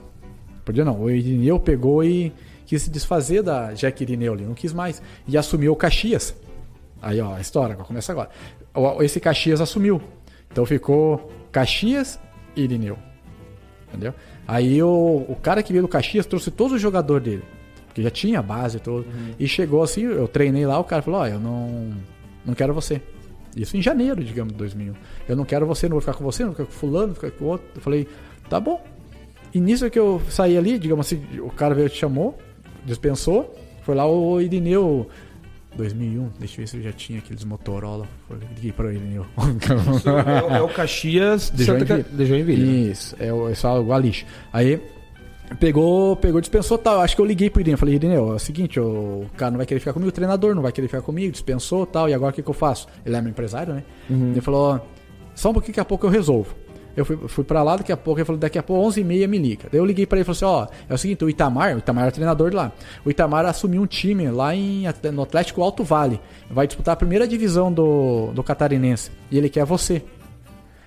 Podia 0.63 0.85
não, 0.85 1.01
o 1.01 1.09
Irineu 1.09 1.59
pegou 1.59 2.03
e 2.03 2.31
quis 2.65 2.83
se 2.83 2.89
desfazer 2.89 3.43
da 3.43 3.73
Jack 3.73 4.01
Irineu 4.03 4.33
ali, 4.33 4.43
não 4.43 4.53
quis 4.53 4.73
mais. 4.73 5.01
E 5.27 5.37
assumiu 5.37 5.73
o 5.73 5.75
Caxias. 5.75 6.35
Aí, 7.01 7.19
ó, 7.19 7.33
a 7.33 7.41
história, 7.41 7.75
começa 7.75 8.11
agora. 8.11 8.29
Esse 9.01 9.19
Caxias 9.19 9.59
assumiu. 9.59 10.01
Então 10.51 10.65
ficou 10.65 11.31
Caxias 11.51 12.19
e 12.55 12.61
Irineu. 12.61 12.97
Entendeu? 13.89 14.13
Aí 14.47 14.81
o, 14.81 15.25
o 15.27 15.35
cara 15.41 15.61
que 15.61 15.71
veio 15.71 15.83
do 15.83 15.89
Caxias 15.89 16.25
trouxe 16.25 16.51
todos 16.51 16.73
os 16.73 16.81
jogadores 16.81 17.23
dele. 17.23 17.43
Porque 17.87 18.01
já 18.01 18.09
tinha 18.09 18.41
base 18.41 18.79
toda. 18.79 19.05
E 19.37 19.47
chegou 19.47 19.83
assim, 19.83 20.01
eu 20.03 20.27
treinei 20.27 20.65
lá, 20.65 20.79
o 20.79 20.83
cara 20.83 21.01
falou, 21.01 21.21
ó, 21.21 21.27
eu 21.27 21.39
não, 21.39 21.91
não 22.45 22.53
quero 22.53 22.73
você. 22.73 23.01
Isso 23.55 23.77
em 23.77 23.81
janeiro, 23.81 24.23
digamos, 24.23 24.51
de 24.53 24.57
2001. 24.59 24.93
Eu 25.29 25.35
não 25.35 25.45
quero 25.45 25.65
você, 25.65 25.87
não 25.87 25.93
vou 25.93 26.01
ficar 26.01 26.13
com 26.13 26.23
você, 26.23 26.43
não 26.43 26.51
vou 26.51 26.65
ficar 26.65 26.65
com 26.73 26.79
fulano, 26.79 27.07
não 27.07 27.13
vou 27.13 27.21
ficar 27.23 27.31
com 27.37 27.45
outro. 27.45 27.67
Eu 27.75 27.81
falei, 27.81 28.07
tá 28.49 28.59
bom. 28.59 28.83
E 29.53 29.59
nisso 29.59 29.87
que 29.89 29.99
eu 29.99 30.19
saí 30.29 30.57
ali, 30.57 30.79
digamos 30.79 31.05
assim, 31.05 31.21
o 31.39 31.49
cara 31.51 31.75
veio 31.75 31.87
te 31.89 31.97
chamou, 31.97 32.37
dispensou. 32.85 33.55
Foi 33.83 33.93
lá 33.93 34.07
o 34.07 34.41
Irineu, 34.41 35.07
2001, 35.75 36.29
deixa 36.39 36.55
eu 36.55 36.57
ver 36.63 36.67
se 36.67 36.77
eu 36.77 36.81
já 36.81 36.91
tinha 36.91 37.19
aqueles 37.19 37.43
Motorola. 37.43 38.07
Liguei 38.55 38.71
para 38.71 38.87
o 38.87 38.91
Irineu. 38.91 39.25
É, 40.55 40.61
o- 40.61 40.69
Caxias 40.69 41.51
De 41.53 41.65
Santa 41.65 41.85
Ca- 41.85 41.95
Joinville. 41.95 42.17
de 42.17 42.25
Joinville. 42.25 42.91
Isso, 42.91 43.15
é 43.19 43.31
o, 43.31 43.49
é 43.49 43.53
só 43.55 43.79
o 43.79 43.85
Gualix. 43.85 44.25
Aí 44.51 44.81
pegou, 45.59 46.15
pegou, 46.15 46.41
dispensou 46.41 46.77
tal. 46.77 47.01
Acho 47.01 47.15
que 47.15 47.21
eu 47.21 47.25
liguei 47.25 47.49
pro 47.49 47.61
Irineu. 47.61 47.77
Falei, 47.77 47.95
Irineu, 47.95 48.31
é 48.31 48.35
o 48.35 48.39
seguinte, 48.39 48.79
o 48.79 49.25
cara 49.37 49.51
não 49.51 49.57
vai 49.57 49.65
querer 49.65 49.79
ficar 49.79 49.93
comigo, 49.93 50.09
o 50.09 50.13
treinador 50.13 50.55
não 50.55 50.61
vai 50.61 50.71
querer 50.71 50.87
ficar 50.87 51.01
comigo, 51.01 51.31
dispensou 51.31 51.85
tal. 51.85 52.09
E 52.09 52.13
agora 52.13 52.31
o 52.31 52.33
que, 52.33 52.41
que 52.41 52.49
eu 52.49 52.53
faço? 52.53 52.87
Ele 53.05 53.15
é 53.15 53.21
meu 53.21 53.31
empresário, 53.31 53.73
né? 53.73 53.83
Ele 54.31 54.41
falou, 54.41 54.81
só 55.35 55.49
um 55.49 55.53
pouquinho, 55.53 55.73
daqui 55.73 55.79
a 55.79 55.85
pouco 55.85 56.05
eu 56.05 56.09
resolvo. 56.09 56.55
Eu 56.95 57.05
fui, 57.05 57.17
fui 57.27 57.43
pra 57.43 57.63
lá, 57.63 57.77
daqui 57.77 57.91
a 57.91 57.97
pouco 57.97 58.19
ele 58.19 58.25
falou, 58.25 58.39
daqui 58.39 58.57
a 58.59 58.63
pouco 58.63 58.87
11h30 58.87 59.27
me 59.27 59.37
liga. 59.39 59.67
Daí 59.71 59.79
eu 59.79 59.85
liguei 59.85 60.05
pra 60.05 60.17
ele 60.17 60.21
e 60.21 60.25
falei 60.31 60.37
assim, 60.37 60.45
ó, 60.45 60.67
é 60.87 60.93
o 60.93 60.97
seguinte, 60.97 61.25
o 61.25 61.29
Itamar, 61.29 61.75
o 61.75 61.79
Itamar 61.79 62.03
era 62.03 62.11
treinador 62.11 62.51
de 62.51 62.55
lá. 62.55 62.71
O 63.03 63.09
Itamar 63.09 63.45
assumiu 63.45 63.81
um 63.81 63.87
time 63.87 64.29
lá 64.29 64.55
em, 64.55 64.83
no 65.11 65.23
Atlético 65.23 65.63
Alto 65.63 65.83
Vale. 65.83 66.21
Vai 66.51 66.67
disputar 66.67 66.93
a 66.93 66.95
primeira 66.95 67.27
divisão 67.27 67.73
do, 67.73 68.31
do 68.31 68.43
Catarinense. 68.43 69.09
E 69.31 69.37
ele 69.37 69.49
quer 69.49 69.65
você. 69.65 70.03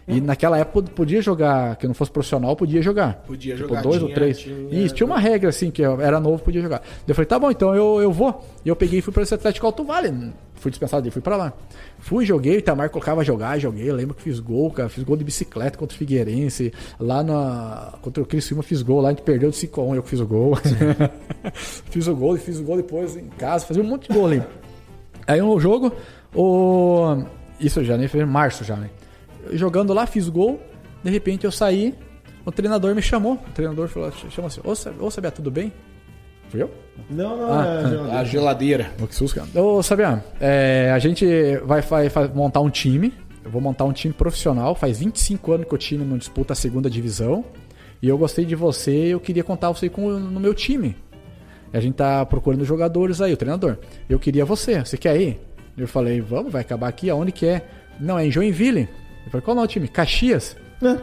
E 0.08 0.20
naquela 0.20 0.56
época 0.56 0.88
podia 0.94 1.20
jogar, 1.20 1.74
que 1.76 1.86
não 1.86 1.92
fosse 1.94 2.12
profissional, 2.12 2.54
podia 2.54 2.80
jogar. 2.80 3.24
Podia 3.26 3.56
Tipo, 3.56 3.68
jogar, 3.70 3.82
dois 3.82 3.96
ou 4.00 4.04
tinha- 4.04 4.14
três. 4.14 4.38
tinha- 4.38 4.84
Isso, 4.84 4.94
tinha 4.94 5.04
uma 5.06 5.18
regra 5.18 5.48
assim, 5.50 5.68
que 5.68 5.82
eu 5.82 6.00
era 6.00 6.20
novo, 6.20 6.40
podia 6.44 6.62
jogar. 6.62 6.80
Eu 7.08 7.12
falei, 7.14 7.26
tá 7.26 7.36
bom, 7.38 7.50
então 7.50 7.74
eu, 7.74 8.00
eu 8.00 8.12
vou. 8.12 8.46
E 8.64 8.68
eu 8.68 8.76
peguei 8.76 9.00
e 9.00 9.02
fui 9.02 9.12
para 9.12 9.24
esse 9.24 9.34
Atlético 9.34 9.66
Alto 9.66 9.82
Vale. 9.82 10.32
Fui 10.54 10.70
dispensado 10.70 11.02
dele, 11.02 11.10
fui 11.12 11.20
pra 11.20 11.36
lá. 11.36 11.52
Fui, 11.98 12.24
joguei, 12.24 12.54
o 12.56 12.58
Itamar 12.58 12.88
colocava 12.88 13.20
a 13.20 13.24
jogar, 13.24 13.58
joguei. 13.58 13.90
Eu 13.90 13.94
lembro 13.96 14.14
que 14.14 14.22
fiz 14.22 14.38
gol, 14.38 14.70
cara. 14.70 14.88
Fiz 14.88 15.02
gol 15.02 15.16
de 15.16 15.24
bicicleta 15.24 15.76
contra 15.76 15.94
o 15.94 15.98
Figueirense. 15.98 16.72
Lá 17.00 17.22
na. 17.24 17.94
Contra 18.00 18.22
o 18.22 18.26
Criciúma 18.26 18.62
fiz 18.62 18.82
gol. 18.82 19.00
Lá 19.00 19.08
a 19.08 19.10
gente 19.12 19.22
perdeu 19.22 19.50
de 19.50 19.56
5x1, 19.56 19.96
eu 19.96 20.02
que 20.04 20.08
fiz 20.08 20.20
o 20.20 20.26
gol. 20.26 20.56
fiz 21.90 22.06
o 22.06 22.14
gol 22.14 22.36
e 22.36 22.38
fiz 22.38 22.58
o 22.58 22.62
gol 22.62 22.76
depois 22.76 23.16
em 23.16 23.26
casa. 23.26 23.66
Fazia 23.66 23.82
um 23.82 23.86
monte 23.86 24.08
de 24.08 24.14
gol 24.14 24.26
ali. 24.26 24.42
Aí 25.26 25.40
no 25.40 25.58
jogo, 25.60 25.92
o. 26.34 27.22
Isso 27.60 27.82
já, 27.84 27.96
né? 27.96 28.06
Foi 28.08 28.20
em 28.20 28.24
março 28.26 28.64
já, 28.64 28.76
né? 28.76 28.90
Jogando 29.52 29.92
lá, 29.92 30.06
fiz 30.06 30.28
gol. 30.28 30.60
De 31.02 31.10
repente 31.10 31.44
eu 31.44 31.52
saí, 31.52 31.94
o 32.44 32.50
treinador 32.52 32.94
me 32.94 33.02
chamou. 33.02 33.34
O 33.34 33.52
treinador 33.54 33.88
falou, 33.88 34.10
chamou 34.30 34.46
assim: 34.48 34.60
Ô, 34.64 34.74
Sa- 34.74 34.92
ô 34.98 35.10
Sabia, 35.10 35.30
tudo 35.30 35.50
bem? 35.50 35.72
Fui 36.48 36.62
eu? 36.62 36.70
Não, 37.10 37.36
não, 37.36 37.52
Ah, 37.52 37.64
é 37.66 37.88
geladeira. 37.88 38.18
A 38.20 38.24
geladeira. 38.24 38.90
Ô, 39.02 39.06
que 39.06 39.14
susto, 39.14 39.34
cara. 39.40 39.62
Ô, 39.62 39.82
Sabiá, 39.82 40.22
é, 40.40 40.90
a 40.94 40.98
gente 40.98 41.26
vai, 41.64 41.80
vai- 41.82 42.08
vai 42.08 42.28
montar 42.28 42.60
um 42.60 42.70
time. 42.70 43.12
Eu 43.44 43.50
vou 43.50 43.60
montar 43.60 43.84
um 43.84 43.92
time 43.92 44.14
profissional. 44.14 44.74
Faz 44.74 44.98
25 44.98 45.52
anos 45.52 45.66
que 45.68 45.74
o 45.74 45.78
time 45.78 46.04
não 46.04 46.16
disputa 46.18 46.52
a 46.52 46.56
segunda 46.56 46.88
divisão. 46.90 47.44
E 48.02 48.08
eu 48.08 48.16
gostei 48.18 48.44
de 48.44 48.54
você 48.54 48.90
eu 48.92 49.20
queria 49.20 49.42
contar 49.44 49.68
você 49.70 49.88
com, 49.88 50.08
no 50.10 50.38
meu 50.40 50.52
time. 50.54 50.96
A 51.72 51.80
gente 51.80 51.94
tá 51.94 52.24
procurando 52.24 52.64
jogadores 52.64 53.20
aí, 53.20 53.32
o 53.32 53.36
treinador. 53.36 53.76
Eu 54.08 54.18
queria 54.18 54.44
você, 54.44 54.80
você 54.84 54.96
quer 54.96 55.20
ir? 55.20 55.40
Eu 55.76 55.86
falei, 55.88 56.20
vamos, 56.20 56.50
vai 56.52 56.62
acabar 56.62 56.88
aqui, 56.88 57.10
aonde 57.10 57.32
que 57.32 57.44
é? 57.46 57.66
Não, 58.00 58.18
é 58.18 58.26
em 58.26 58.30
Joinville. 58.30 58.88
Eu 59.26 59.30
falei, 59.30 59.44
qual 59.44 59.58
é 59.58 59.62
o 59.62 59.66
time? 59.66 59.88
Caxias. 59.88 60.56
É. 60.82 60.96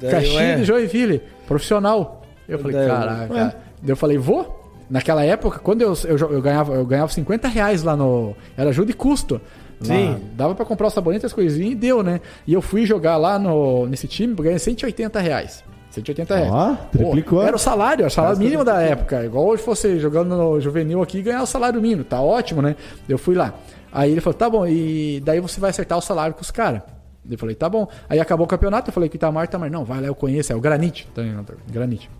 Daí, 0.00 0.10
Caxias 0.10 0.60
de 0.60 0.64
Joinville, 0.64 1.22
profissional. 1.46 2.22
Eu 2.48 2.58
falei, 2.58 2.76
Daí, 2.76 2.88
caraca. 2.88 3.34
Daí 3.82 3.90
eu 3.90 3.96
falei, 3.96 4.16
vou? 4.16 4.64
Naquela 4.88 5.24
época, 5.24 5.58
quando 5.58 5.82
eu, 5.82 5.92
eu, 6.04 6.16
eu 6.16 6.40
ganhava, 6.40 6.74
eu 6.74 6.86
ganhava 6.86 7.10
50 7.10 7.48
reais 7.48 7.82
lá 7.82 7.96
no. 7.96 8.36
Era 8.56 8.70
ajuda 8.70 8.90
e 8.92 8.94
custo. 8.94 9.40
Lá, 9.80 9.86
Sim. 9.86 10.22
Dava 10.34 10.54
pra 10.54 10.64
comprar 10.64 10.86
o 10.86 10.90
sabonete, 10.90 11.26
as 11.26 11.32
coisinhas 11.32 11.72
e 11.72 11.74
deu, 11.74 12.02
né? 12.02 12.20
E 12.46 12.52
eu 12.54 12.62
fui 12.62 12.86
jogar 12.86 13.16
lá 13.16 13.38
no, 13.38 13.86
nesse 13.86 14.06
time, 14.06 14.32
ganhei 14.34 14.58
180 14.58 15.18
reais. 15.20 15.64
180 15.90 16.36
reais. 16.36 16.52
Ó, 16.52 16.76
triplicou. 16.92 17.40
Pô, 17.40 17.46
era 17.46 17.56
o 17.56 17.58
salário, 17.58 18.02
era 18.02 18.08
o 18.08 18.10
salário 18.10 18.38
mínimo 18.38 18.64
da 18.64 18.80
época. 18.80 19.24
Igual 19.24 19.46
hoje 19.46 19.62
fosse 19.62 19.98
jogando 19.98 20.36
no 20.36 20.60
juvenil 20.60 21.02
aqui 21.02 21.18
e 21.18 21.22
ganhar 21.22 21.42
o 21.42 21.46
salário 21.46 21.80
mínimo. 21.80 22.04
Tá 22.04 22.20
ótimo, 22.20 22.62
né? 22.62 22.76
Eu 23.08 23.18
fui 23.18 23.34
lá. 23.34 23.54
Aí 23.92 24.12
ele 24.12 24.20
falou, 24.20 24.34
tá 24.38 24.48
bom, 24.48 24.66
e 24.66 25.20
daí 25.24 25.40
você 25.40 25.58
vai 25.58 25.70
acertar 25.70 25.98
o 25.98 26.02
salário 26.02 26.34
com 26.34 26.42
os 26.42 26.50
caras. 26.50 26.82
Eu 27.30 27.38
falei, 27.38 27.54
tá 27.54 27.68
bom. 27.68 27.88
Aí 28.08 28.20
acabou 28.20 28.46
o 28.46 28.48
campeonato, 28.48 28.90
eu 28.90 28.92
falei 28.92 29.08
que 29.08 29.16
o 29.16 29.18
Itamar, 29.18 29.44
Itamar, 29.44 29.70
não, 29.70 29.84
vai 29.84 30.00
lá, 30.00 30.06
eu 30.06 30.14
conheço, 30.14 30.52
é 30.52 30.56
o 30.56 30.60
Granite. 30.60 31.08
treinador, 31.14 31.56
Granite. 31.70 32.10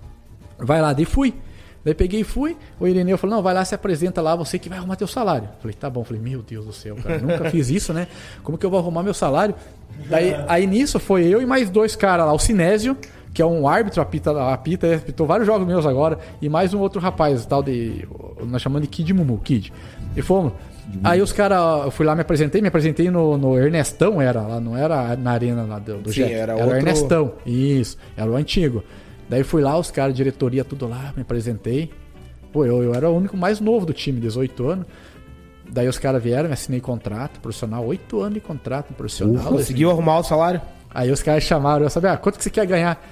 Vai 0.59 0.81
lá, 0.81 0.93
daí 0.93 1.05
fui. 1.05 1.35
Daí 1.85 1.95
peguei 1.95 2.23
e 2.23 2.25
fui. 2.25 2.57
O 2.81 2.89
Ireneu 2.89 3.17
falou: 3.17 3.37
não, 3.37 3.43
vai 3.45 3.55
lá, 3.55 3.65
se 3.65 3.73
apresenta 3.73 4.21
lá, 4.21 4.35
você 4.35 4.59
que 4.59 4.69
vai 4.69 4.77
arrumar 4.77 4.97
teu 4.97 5.07
salário. 5.07 5.45
Eu 5.45 5.61
falei, 5.61 5.77
tá 5.79 5.89
bom. 5.89 6.01
Eu 6.01 6.05
falei, 6.05 6.21
meu 6.21 6.43
Deus 6.43 6.67
do 6.67 6.73
céu, 6.73 6.97
cara, 6.97 7.19
nunca 7.19 7.49
fiz 7.51 7.71
isso, 7.71 7.93
né? 7.93 8.09
Como 8.43 8.59
que 8.59 8.67
eu 8.67 8.71
vou 8.71 8.81
arrumar 8.81 9.05
meu 9.05 9.15
salário? 9.15 9.55
Daí, 10.09 10.35
aí 10.49 10.67
nisso 10.67 10.99
foi 10.99 11.27
eu 11.27 11.41
e 11.41 11.47
mais 11.47 11.71
dois 11.71 11.95
caras 11.95 12.27
lá, 12.27 12.33
o 12.33 12.39
Sinésio, 12.41 12.97
que 13.33 13.41
é 13.41 13.47
um 13.47 13.69
árbitro, 13.69 14.03
apita, 14.03 14.53
apita, 14.53 14.97
apitou 14.97 15.29
vários 15.29 15.47
jogos 15.47 15.65
meus 15.65 15.87
agora, 15.87 16.19
e 16.43 16.49
mais 16.49 16.75
um 16.75 16.81
outro 16.81 17.01
rapaz, 17.01 17.47
tal 17.47 17.63
de. 17.63 18.07
Nós 18.45 18.61
chamamos 18.61 18.83
de 18.83 18.89
Kid 18.89 19.15
Mumu, 19.15 19.39
Kid. 19.39 19.73
E 20.17 20.23
fomos. 20.23 20.55
Aí 21.03 21.21
os 21.21 21.33
caras, 21.33 21.85
eu 21.85 21.91
fui 21.91 22.07
lá, 22.07 22.15
me 22.15 22.21
apresentei, 22.21 22.63
me 22.63 22.69
apresentei 22.69 23.11
no, 23.11 23.37
no 23.37 23.59
Ernestão, 23.59 24.21
era 24.23 24.41
lá, 24.41 24.61
não 24.61 24.77
era 24.77 25.17
na 25.17 25.33
arena 25.33 25.65
lá 25.65 25.79
do, 25.79 25.99
do 25.99 26.11
Sim, 26.13 26.21
Jet, 26.23 26.33
era 26.33 26.53
era, 26.53 26.55
outro- 26.55 26.71
o 26.71 26.77
Ernestão. 26.77 27.33
Isso, 27.45 27.97
era 28.17 28.31
o 28.31 28.37
antigo. 28.37 28.85
Daí 29.29 29.43
fui 29.43 29.61
lá, 29.63 29.77
os 29.77 29.91
caras, 29.91 30.15
diretoria, 30.15 30.65
tudo 30.65 30.87
lá, 30.89 31.13
me 31.17 31.23
apresentei. 31.23 31.91
Pô, 32.53 32.65
eu, 32.65 32.83
eu 32.83 32.95
era 32.95 33.11
o 33.11 33.17
único 33.17 33.37
mais 33.37 33.59
novo 33.61 33.85
do 33.85 33.93
time, 33.93 34.21
18 34.21 34.69
anos. 34.69 34.87
Daí 35.69 35.89
os 35.89 35.99
caras 35.99 36.23
vieram, 36.23 36.47
me 36.49 36.55
assinei 36.55 36.81
contrato 36.81 37.41
profissional, 37.41 37.85
8 37.85 38.21
anos 38.21 38.35
de 38.35 38.41
contrato 38.41 38.95
profissional. 38.95 39.45
Conseguiu 39.53 39.91
arrumar 39.91 40.21
o 40.21 40.23
salário? 40.23 40.61
Aí 40.95 41.11
os 41.11 41.21
caras 41.23 41.43
chamaram, 41.43 41.85
eu 41.85 41.91
sabia, 41.91 42.13
ah, 42.13 42.17
quanto 42.17 42.39
que 42.39 42.45
você 42.45 42.51
quer 42.51 42.65
ganhar? 42.67 43.05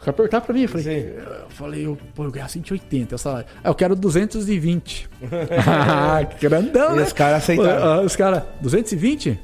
O 0.00 0.28
cara 0.28 0.40
pra 0.40 0.54
mim, 0.54 0.62
eu 0.62 0.68
falei, 0.68 0.84
Sim. 0.84 1.08
eu 1.44 1.50
falei, 1.50 1.86
eu, 1.86 1.98
pô, 2.14 2.24
eu 2.24 2.30
ganhar 2.30 2.48
180, 2.48 3.14
é 3.14 3.16
o 3.16 3.18
salário. 3.18 3.46
Ah, 3.62 3.68
eu 3.68 3.74
quero 3.74 3.94
220. 3.94 5.10
ah, 5.68 6.24
que 6.24 6.48
grandão, 6.48 6.94
E 6.94 6.96
né? 6.98 7.02
os 7.02 7.12
caras 7.12 7.42
aceitaram. 7.42 7.84
Ah, 7.84 8.00
Os 8.00 8.16
caras, 8.16 8.42
220? 8.62 9.38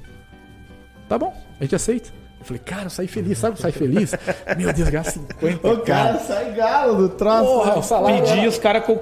Tá 1.08 1.18
bom, 1.18 1.34
a 1.60 1.62
gente 1.62 1.74
aceita. 1.74 2.08
Eu 2.46 2.48
falei, 2.48 2.62
cara, 2.64 2.84
eu 2.84 2.90
saí 2.90 3.08
feliz, 3.08 3.38
sabe? 3.38 3.60
Sai 3.60 3.72
feliz. 3.72 4.12
Meu 4.56 4.72
Deus, 4.72 4.88
ganhar 4.88 5.02
50. 5.04 5.68
O 5.68 5.80
cara 5.80 6.18
sai 6.20 6.52
galo 6.54 6.94
do 6.94 7.08
troço. 7.08 7.44
Porra, 7.44 7.72
né? 7.72 7.76
o 7.78 7.82
salário. 7.82 8.22
Pedi, 8.22 8.38
era- 8.38 8.48
os 8.48 8.58
caras 8.58 8.84
co- 8.84 9.00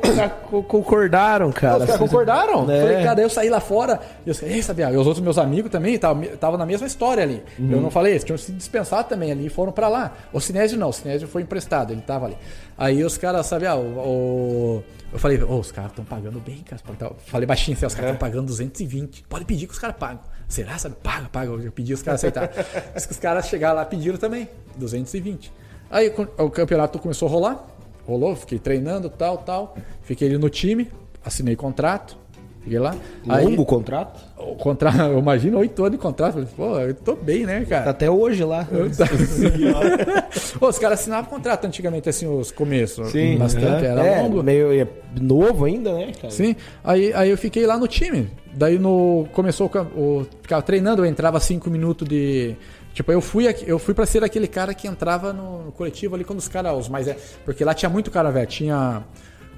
co- 0.51 0.63
concordaram, 0.63 1.53
cara. 1.53 1.79
os 1.79 1.85
caras 1.85 2.01
concordaram? 2.01 2.71
É. 2.71 2.81
Falei, 2.81 2.97
cara, 3.03 3.15
daí 3.17 3.25
eu 3.25 3.31
saí 3.31 3.51
lá 3.51 3.61
fora 3.61 4.01
e 4.25 4.29
eu 4.31 4.35
falei, 4.35 4.55
ei, 4.55 4.63
sabia? 4.63 4.91
E 4.91 4.97
os 4.97 5.07
outros 5.07 5.23
meus 5.23 5.37
amigos 5.37 5.71
também 5.71 5.95
estavam 5.95 6.57
na 6.59 6.65
mesma 6.65 6.87
história 6.87 7.23
ali. 7.23 7.43
Eu 7.59 7.81
não 7.81 7.91
falei, 7.91 8.13
eles 8.13 8.25
tinham 8.25 8.39
se 8.39 8.51
dispensado 8.53 9.09
também 9.09 9.31
ali 9.31 9.47
e 9.47 9.51
foram 9.51 9.73
pra 9.73 9.89
lá. 9.89 10.13
O 10.33 10.41
Sinésio 10.41 10.79
não, 10.79 10.89
o 10.89 10.93
Sinésio 10.93 11.29
foi 11.29 11.43
emprestado, 11.43 11.93
ele 11.93 12.01
tava 12.01 12.27
ali. 12.27 12.39
Aí 12.79 13.05
os 13.05 13.19
caras, 13.19 13.45
sabe, 13.47 13.67
ah, 13.67 13.77
o, 13.77 13.81
o- 13.81 14.85
eu 15.13 15.19
falei, 15.19 15.41
ô, 15.43 15.59
os 15.61 15.71
caras 15.71 15.91
estão 15.91 16.05
pagando 16.05 16.41
bem, 16.41 16.65
cara. 16.69 16.81
Falei 17.27 17.47
baixinho 17.47 17.77
assim, 17.77 17.87
os 17.87 17.95
caras 17.95 18.13
estão 18.13 18.29
pagando 18.29 18.47
220. 18.47 19.23
Pode 19.29 19.45
pedir 19.45 19.67
que 19.67 19.73
os 19.73 19.79
caras 19.79 19.97
pagam. 19.97 20.21
Será, 20.49 20.79
sabe? 20.79 20.97
Paga, 21.03 21.29
paga. 21.31 21.51
Eu 21.51 21.73
pedi 21.73 21.93
os 21.93 22.03
caras 22.03 22.23
que 23.07 23.11
os 23.13 23.19
caras 23.19 23.47
chegaram 23.47 23.77
lá 23.77 23.85
pediram 23.85 24.19
também, 24.19 24.49
220. 24.77 25.53
Aí 25.91 26.13
o 26.39 26.51
campeonato 26.51 26.99
começou 26.99 27.29
a 27.29 27.31
rolar. 27.31 27.67
Rolou, 28.07 28.37
fiquei 28.37 28.59
treinando, 28.59 29.09
tal, 29.09 29.39
tal. 29.39 29.77
Fiquei 30.03 30.29
ali 30.29 30.39
no 30.39 30.51
time, 30.51 30.91
assinei 31.25 31.57
contrato. 31.57 32.17
Fiquei 32.65 32.79
lá. 32.79 32.97
Longo 33.27 33.63
o 33.63 33.67
contrato? 33.67 34.25
o 34.39 34.57
contrato, 34.57 34.99
eu 34.99 35.19
imagino 35.19 35.59
oito 35.59 35.83
anos 35.83 35.99
de 35.99 36.03
contrato. 36.03 36.47
Pô, 36.57 36.79
eu 36.79 36.95
tô 36.95 37.15
bem, 37.15 37.45
né, 37.45 37.65
cara? 37.67 37.91
Até 37.91 38.11
hoje 38.11 38.43
lá. 38.43 38.67
Pô, 40.59 40.69
os 40.69 40.79
caras 40.79 41.01
assinavam 41.01 41.29
contrato 41.29 41.67
antigamente, 41.67 42.09
assim, 42.09 42.27
os 42.27 42.51
começos. 42.51 43.11
Sim. 43.11 43.37
Bastante, 43.37 43.85
era 43.85 44.03
é, 44.03 44.23
longo. 44.23 44.43
meio 44.43 44.73
é 44.73 44.87
novo 45.21 45.67
ainda, 45.67 45.93
né, 45.93 46.13
cara? 46.21 46.31
Sim, 46.31 46.57
aí, 46.83 47.13
aí 47.13 47.29
eu 47.29 47.37
fiquei 47.37 47.67
lá 47.67 47.77
no 47.77 47.87
time. 47.87 48.31
Daí 48.57 48.79
no 48.79 49.27
começou 49.33 49.71
o, 49.97 50.27
ficava 50.43 50.63
treinando, 50.63 51.03
eu 51.03 51.07
entrava 51.07 51.41
cinco 51.41 51.71
minutos 51.71 52.09
de 52.09 52.57
tipo 52.93 53.11
eu 53.11 53.21
fui 53.21 53.47
eu 53.67 53.79
fui 53.79 53.93
para 53.93 54.07
ser 54.07 54.23
aquele 54.23 54.47
cara 54.47 54.73
que 54.73 54.87
entrava 54.87 55.33
no, 55.33 55.73
coletivo 55.73 56.15
ali 56.15 56.25
quando 56.25 56.39
os 56.39 56.49
caras 56.49 56.73
os 56.79 56.89
mais 56.89 57.09
é, 57.09 57.17
porque 57.45 57.65
lá 57.65 57.75
tinha 57.75 57.89
muito 57.89 58.11
cara 58.11 58.31
velho, 58.31 58.47
tinha 58.47 59.05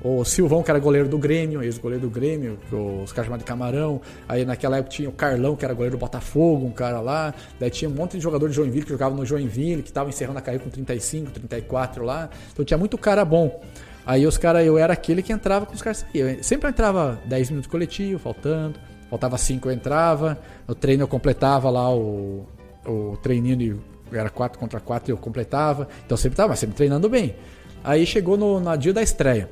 o 0.03 0.25
Silvão, 0.25 0.63
que 0.63 0.71
era 0.71 0.79
goleiro 0.79 1.09
do 1.09 1.19
Grêmio, 1.19 1.63
ex-goleiro 1.63 2.03
do 2.03 2.11
Grêmio, 2.11 2.59
os 3.03 3.13
caras 3.13 3.27
chamavam 3.27 3.39
de 3.39 3.45
Camarão. 3.45 4.01
Aí 4.29 4.45
naquela 4.45 4.77
época 4.77 4.95
tinha 4.95 5.09
o 5.09 5.13
Carlão, 5.13 5.57
que 5.57 5.65
era 5.65 5.75
goleiro 5.75 5.97
do 5.97 6.01
Botafogo, 6.01 6.67
um 6.67 6.71
cara 6.71 7.01
lá. 7.01 7.35
Daí 7.59 7.71
tinha 7.71 7.89
um 7.89 7.95
monte 7.95 8.13
de 8.13 8.23
jogador 8.23 8.49
de 8.49 8.55
Joinville 8.55 8.85
que 8.85 8.91
jogava 8.91 9.15
no 9.17 9.25
Joinville, 9.25 9.83
que 9.83 9.93
tava 9.93 10.11
encerrando 10.11 10.39
a 10.39 10.43
carreira 10.43 10.63
com 10.63 10.71
35, 10.71 11.33
34 11.33 12.05
lá. 12.05 12.29
Então 12.53 12.65
tinha 12.65 12.79
muito 12.79 12.97
cara 12.97 13.25
bom. 13.25 13.61
Aí 14.07 14.25
os 14.25 14.39
caras, 14.39 14.65
eu 14.65 14.79
era 14.79 14.93
aquele 14.93 15.21
que 15.21 15.33
entrava 15.33 15.67
com 15.67 15.75
os 15.75 15.83
caras. 15.83 16.07
Eu 16.15 16.43
sempre 16.43 16.71
entrava 16.71 17.19
10 17.25 17.51
minutos 17.51 17.69
coletivo, 17.71 18.21
faltando. 18.21 18.79
Faltava 19.11 19.37
5 19.37 19.69
eu 19.69 19.73
entrava. 19.73 20.39
No 20.67 20.75
treino 20.75 21.03
eu 21.03 21.09
completava 21.09 21.69
lá 21.69 21.93
o, 21.93 22.47
o 22.87 23.17
treininho 23.23 23.57
de. 23.57 23.77
Era 24.13 24.31
4 24.31 24.59
contra 24.59 24.79
4 24.79 25.11
eu 25.13 25.17
completava. 25.17 25.89
Então 26.05 26.17
sempre 26.17 26.37
tava, 26.37 26.51
mas 26.51 26.61
sempre 26.61 26.77
treinando 26.77 27.09
bem. 27.09 27.35
Aí 27.83 28.07
chegou 28.07 28.37
no, 28.37 28.61
no 28.61 28.77
dia 28.77 28.93
da 28.93 29.03
estreia. 29.03 29.49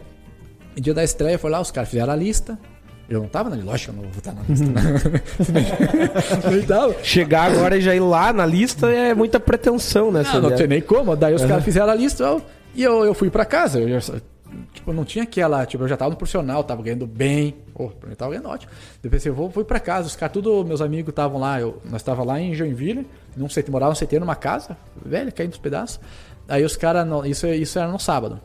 No 0.76 0.80
dia 0.82 0.94
da 0.94 1.02
estreia 1.02 1.38
foi 1.38 1.50
lá, 1.50 1.60
os 1.60 1.70
caras 1.72 1.88
fizeram 1.90 2.12
a 2.12 2.16
lista. 2.16 2.56
Eu 3.08 3.20
não 3.20 3.28
tava 3.28 3.50
na 3.50 3.56
lista, 3.56 3.70
lógico 3.70 3.92
que 3.92 3.98
eu 3.98 4.02
não 4.02 4.10
vou 4.10 4.18
estar 4.18 4.32
na 4.32 4.42
lista. 4.48 5.52
Né? 5.52 6.50
Nem 6.50 6.62
tava. 6.62 6.94
Chegar 7.02 7.52
agora 7.52 7.76
e 7.76 7.80
já 7.80 7.94
ir 7.94 8.00
lá 8.00 8.32
na 8.32 8.46
lista 8.46 8.88
é 8.90 9.14
muita 9.14 9.38
pretensão, 9.40 10.10
né? 10.12 10.22
Não, 10.32 10.40
não 10.42 10.54
tinha 10.56 10.68
nem 10.68 10.80
como. 10.80 11.14
Daí 11.16 11.34
os 11.34 11.44
caras 11.44 11.64
fizeram 11.64 11.90
a 11.90 11.94
lista 11.94 12.22
eu- 12.24 12.42
e 12.74 12.82
eu, 12.82 13.04
eu 13.04 13.14
fui 13.14 13.30
pra 13.30 13.44
casa. 13.44 13.78
Eu 13.78 14.00
tipo, 14.72 14.92
não 14.92 15.04
tinha 15.04 15.24
aquela. 15.24 15.64
Tipo, 15.66 15.84
eu 15.84 15.88
já 15.88 15.96
tava 15.96 16.10
no 16.10 16.16
profissional, 16.16 16.62
tava 16.64 16.82
ganhando 16.82 17.06
bem. 17.06 17.54
Pô, 17.74 17.88
pra 17.88 18.08
mim 18.08 18.14
tava 18.14 18.30
ganhando 18.32 18.48
ótimo. 18.48 18.72
Depois 19.02 19.24
eu 19.24 19.34
vou, 19.34 19.50
fui 19.50 19.64
pra 19.64 19.80
casa. 19.80 20.06
Os 20.06 20.16
caras, 20.16 20.32
tudo, 20.32 20.64
meus 20.64 20.80
amigos 20.80 21.10
estavam 21.10 21.40
lá. 21.40 21.60
Eu, 21.60 21.80
nós 21.90 22.02
tava 22.02 22.24
lá 22.24 22.40
em 22.40 22.54
Joinville, 22.54 23.06
num 23.36 23.48
CT, 23.48 23.70
morava 23.70 23.92
no 23.92 23.98
CT 23.98 24.18
numa 24.18 24.36
casa, 24.36 24.76
velho, 25.04 25.32
caindo 25.32 25.50
dos 25.50 25.58
pedaços. 25.58 26.00
Aí 26.48 26.64
os 26.64 26.76
caras, 26.76 27.06
isso, 27.26 27.46
isso 27.46 27.78
era 27.78 27.90
no 27.90 27.98
sábado. 27.98 28.40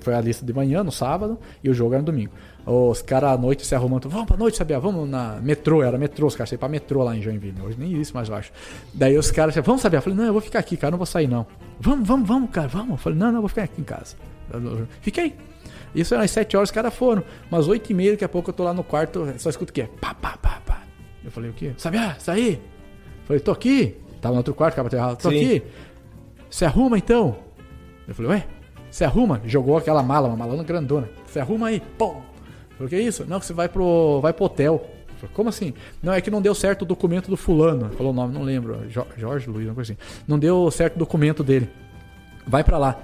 Foi 0.00 0.14
a 0.14 0.20
lista 0.20 0.46
de 0.46 0.52
manhã, 0.52 0.84
no 0.84 0.92
sábado, 0.92 1.38
e 1.62 1.68
o 1.68 1.74
jogo 1.74 1.94
era 1.94 2.00
no 2.00 2.06
domingo. 2.06 2.32
Os 2.66 3.02
caras 3.02 3.32
à 3.32 3.36
noite 3.36 3.66
se 3.66 3.74
arrumando, 3.74 4.08
vamos 4.08 4.26
pra 4.26 4.36
noite, 4.36 4.56
sabia? 4.56 4.78
Vamos 4.78 5.08
na 5.08 5.38
metrô, 5.42 5.82
era 5.82 5.98
metrô, 5.98 6.26
os 6.26 6.34
caras 6.34 6.48
saíram 6.48 6.60
pra 6.60 6.68
metrô 6.68 7.02
lá 7.02 7.14
em 7.14 7.20
Joinville. 7.20 7.60
Hoje 7.60 7.76
nem 7.78 8.00
isso 8.00 8.14
mais 8.14 8.28
eu 8.28 8.34
acho. 8.34 8.52
Daí 8.94 9.18
os 9.18 9.30
caras, 9.30 9.54
vamos 9.56 9.82
sabia? 9.82 9.98
Eu 9.98 10.02
falei, 10.02 10.16
não, 10.16 10.24
eu 10.24 10.32
vou 10.32 10.40
ficar 10.40 10.60
aqui, 10.60 10.76
cara, 10.76 10.92
não 10.92 10.98
vou 10.98 11.06
sair 11.06 11.26
não. 11.26 11.46
Vamos, 11.78 12.08
vamos, 12.08 12.26
vamos, 12.26 12.50
cara, 12.50 12.68
vamos. 12.68 12.92
Eu 12.92 12.96
falei, 12.96 13.18
não, 13.18 13.26
não, 13.26 13.34
eu 13.36 13.40
vou 13.42 13.48
ficar 13.48 13.64
aqui 13.64 13.80
em 13.80 13.84
casa. 13.84 14.16
Fiquei. 15.00 15.34
Isso 15.94 16.12
era 16.14 16.24
às 16.24 16.30
7 16.30 16.56
horas, 16.56 16.68
os 16.70 16.74
caras 16.74 16.92
foram. 16.94 17.22
Umas 17.50 17.68
8 17.68 17.90
e 17.90 17.94
meia, 17.94 18.10
daqui 18.12 18.24
a 18.24 18.28
pouco 18.28 18.50
eu 18.50 18.54
tô 18.54 18.64
lá 18.64 18.74
no 18.74 18.82
quarto, 18.82 19.26
só 19.38 19.48
escuto 19.50 19.70
o 19.70 19.74
quê? 19.74 19.88
Pá, 20.00 20.12
pá, 20.14 20.36
pá, 20.36 20.60
pá. 20.66 20.82
Eu 21.24 21.30
falei, 21.30 21.50
o 21.50 21.52
quê? 21.52 21.72
Sabia? 21.76 22.16
Saí. 22.18 22.54
Eu 22.54 23.26
falei, 23.26 23.40
tô 23.40 23.50
aqui. 23.52 23.96
Tava 24.20 24.34
no 24.34 24.38
outro 24.38 24.54
quarto, 24.54 24.72
ficava 24.74 24.88
aterrado. 24.88 25.16
Tô 25.16 25.30
Sim. 25.30 25.36
aqui. 25.36 25.62
Se 26.50 26.64
arruma 26.64 26.98
então. 26.98 27.36
Eu 28.08 28.14
falei, 28.14 28.30
ué, 28.32 28.46
se 28.90 29.04
arruma. 29.04 29.40
Jogou 29.44 29.76
aquela 29.76 30.02
mala, 30.02 30.28
uma 30.28 30.36
malona 30.36 30.62
grandona. 30.64 31.08
Se 31.26 31.38
arruma 31.38 31.68
aí, 31.68 31.80
pum. 31.96 32.16
Eu 32.70 32.76
falei, 32.76 32.88
que 32.90 33.00
isso? 33.00 33.24
Não, 33.28 33.38
que 33.38 33.46
você 33.46 33.52
vai 33.52 33.68
pro, 33.68 34.20
vai 34.20 34.32
pro 34.32 34.44
hotel. 34.46 34.84
Falei, 35.18 35.34
como 35.34 35.48
assim? 35.48 35.72
Não, 36.02 36.12
é 36.12 36.20
que 36.20 36.30
não 36.30 36.42
deu 36.42 36.54
certo 36.54 36.82
o 36.82 36.84
documento 36.84 37.28
do 37.30 37.36
fulano. 37.36 37.88
Falou 37.90 38.12
o 38.12 38.14
nome, 38.14 38.34
não 38.34 38.42
lembro. 38.42 38.84
Jo- 38.90 39.06
Jorge 39.16 39.48
Luiz, 39.48 39.68
uma 39.68 39.74
coisa 39.74 39.92
assim. 39.92 40.00
Não 40.26 40.38
deu 40.38 40.68
certo 40.70 40.96
o 40.96 40.98
documento 40.98 41.42
dele. 41.44 41.70
Vai 42.46 42.64
pra 42.64 42.78
lá. 42.78 42.98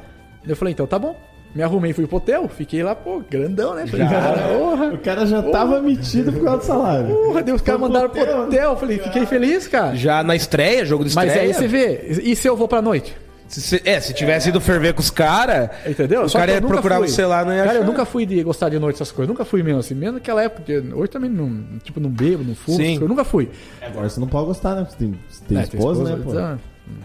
Eu 0.47 0.57
falei, 0.57 0.73
então 0.73 0.87
tá 0.87 0.99
bom. 0.99 1.17
Me 1.55 1.63
arrumei, 1.63 1.93
fui 1.93 2.07
pro 2.07 2.19
hotel. 2.19 2.49
Fiquei 2.49 2.83
lá, 2.83 2.95
pô, 2.95 3.21
grandão, 3.29 3.75
né? 3.75 3.87
Falei, 3.87 4.07
cara, 4.07 4.39
porra. 4.57 4.87
O 4.95 4.99
cara 4.99 5.27
já 5.27 5.43
tava 5.43 5.81
metido 5.83 6.33
por 6.33 6.45
causa 6.45 6.59
do 6.59 6.65
salário. 6.65 7.15
Porra, 7.15 7.43
Deus, 7.43 7.57
os 7.61 7.63
caras 7.67 7.81
mandaram 7.81 8.09
pro 8.09 8.21
hotel. 8.23 8.41
hotel. 8.43 8.71
Eu 8.71 8.77
falei, 8.77 8.99
fiquei 8.99 9.27
feliz, 9.27 9.67
cara. 9.67 9.97
Já 9.97 10.23
na 10.23 10.37
estreia, 10.37 10.85
jogo 10.85 11.05
de 11.05 11.15
Mas 11.15 11.27
estreia. 11.27 11.49
aí 11.49 11.55
você 11.55 11.67
vê, 11.67 12.21
e 12.23 12.37
se 12.37 12.47
eu 12.49 12.57
vou 12.57 12.69
pra 12.69 12.81
noite? 12.81 13.17
Se- 13.49 13.61
se- 13.61 13.83
é, 13.85 13.99
se 13.99 14.15
tivesse 14.15 14.49
ido 14.51 14.61
ferver 14.61 14.95
com 14.95 15.01
os 15.01 15.11
caras, 15.11 15.71
Entendeu? 15.85 16.23
o 16.23 16.29
Só 16.29 16.39
cara 16.39 16.53
ia 16.53 16.59
eu 16.59 16.69
procurar 16.69 16.99
fui. 16.99 17.09
você 17.09 17.27
lá, 17.27 17.45
não 17.45 17.53
ia 17.53 17.65
Cara, 17.65 17.79
eu 17.79 17.83
achar. 17.83 17.87
nunca 17.91 18.05
fui 18.05 18.25
de 18.25 18.41
gostar 18.45 18.69
de 18.69 18.79
noite 18.79 18.95
essas 18.95 19.11
coisas. 19.11 19.29
Nunca 19.29 19.45
fui 19.45 19.61
mesmo 19.61 19.81
assim. 19.81 19.93
Mesmo 19.93 20.15
naquela 20.15 20.45
época. 20.45 20.63
porque 20.65 20.95
Hoje 20.95 21.11
também 21.11 21.29
não. 21.29 21.65
Tipo, 21.83 21.99
não 21.99 22.11
bebo, 22.11 22.45
não 22.45 22.55
fumo. 22.55 22.81
Eu 22.81 23.09
nunca 23.09 23.25
fui. 23.25 23.51
Agora 23.83 24.09
você 24.09 24.21
não 24.21 24.29
pode 24.29 24.47
gostar, 24.47 24.77
né? 24.77 24.87
Você 24.89 24.97
tem, 24.99 25.19
você 25.29 25.43
tem 25.49 25.59
É, 25.59 25.63
esposa, 25.63 26.05
né, 26.05 26.23
pô? 26.23 26.31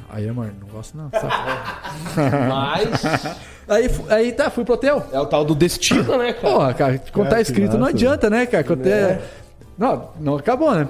Aí, 0.09 0.27
amor, 0.27 0.51
não 0.59 0.67
gosto 0.67 0.97
não. 0.97 1.09
Sabe? 1.11 1.33
Mas 2.49 3.37
aí, 3.67 3.89
aí 4.09 4.31
tá, 4.31 4.49
fui 4.49 4.63
pro 4.63 4.73
hotel. 4.75 5.05
é 5.11 5.19
o 5.19 5.25
tal 5.25 5.43
do 5.43 5.55
destino, 5.55 6.17
né, 6.17 6.33
cara? 6.33 6.53
Porra, 6.53 6.73
cara, 6.73 7.01
quando 7.11 7.29
tá 7.29 7.35
É, 7.35 7.43
que 7.43 7.49
escrito 7.51 7.77
não 7.77 7.87
adianta, 7.87 8.29
né, 8.29 8.45
cara? 8.45 8.63
Quando 8.63 8.85
é- 8.87 9.21
Não, 9.77 10.09
não 10.19 10.35
acabou, 10.37 10.73
né? 10.73 10.87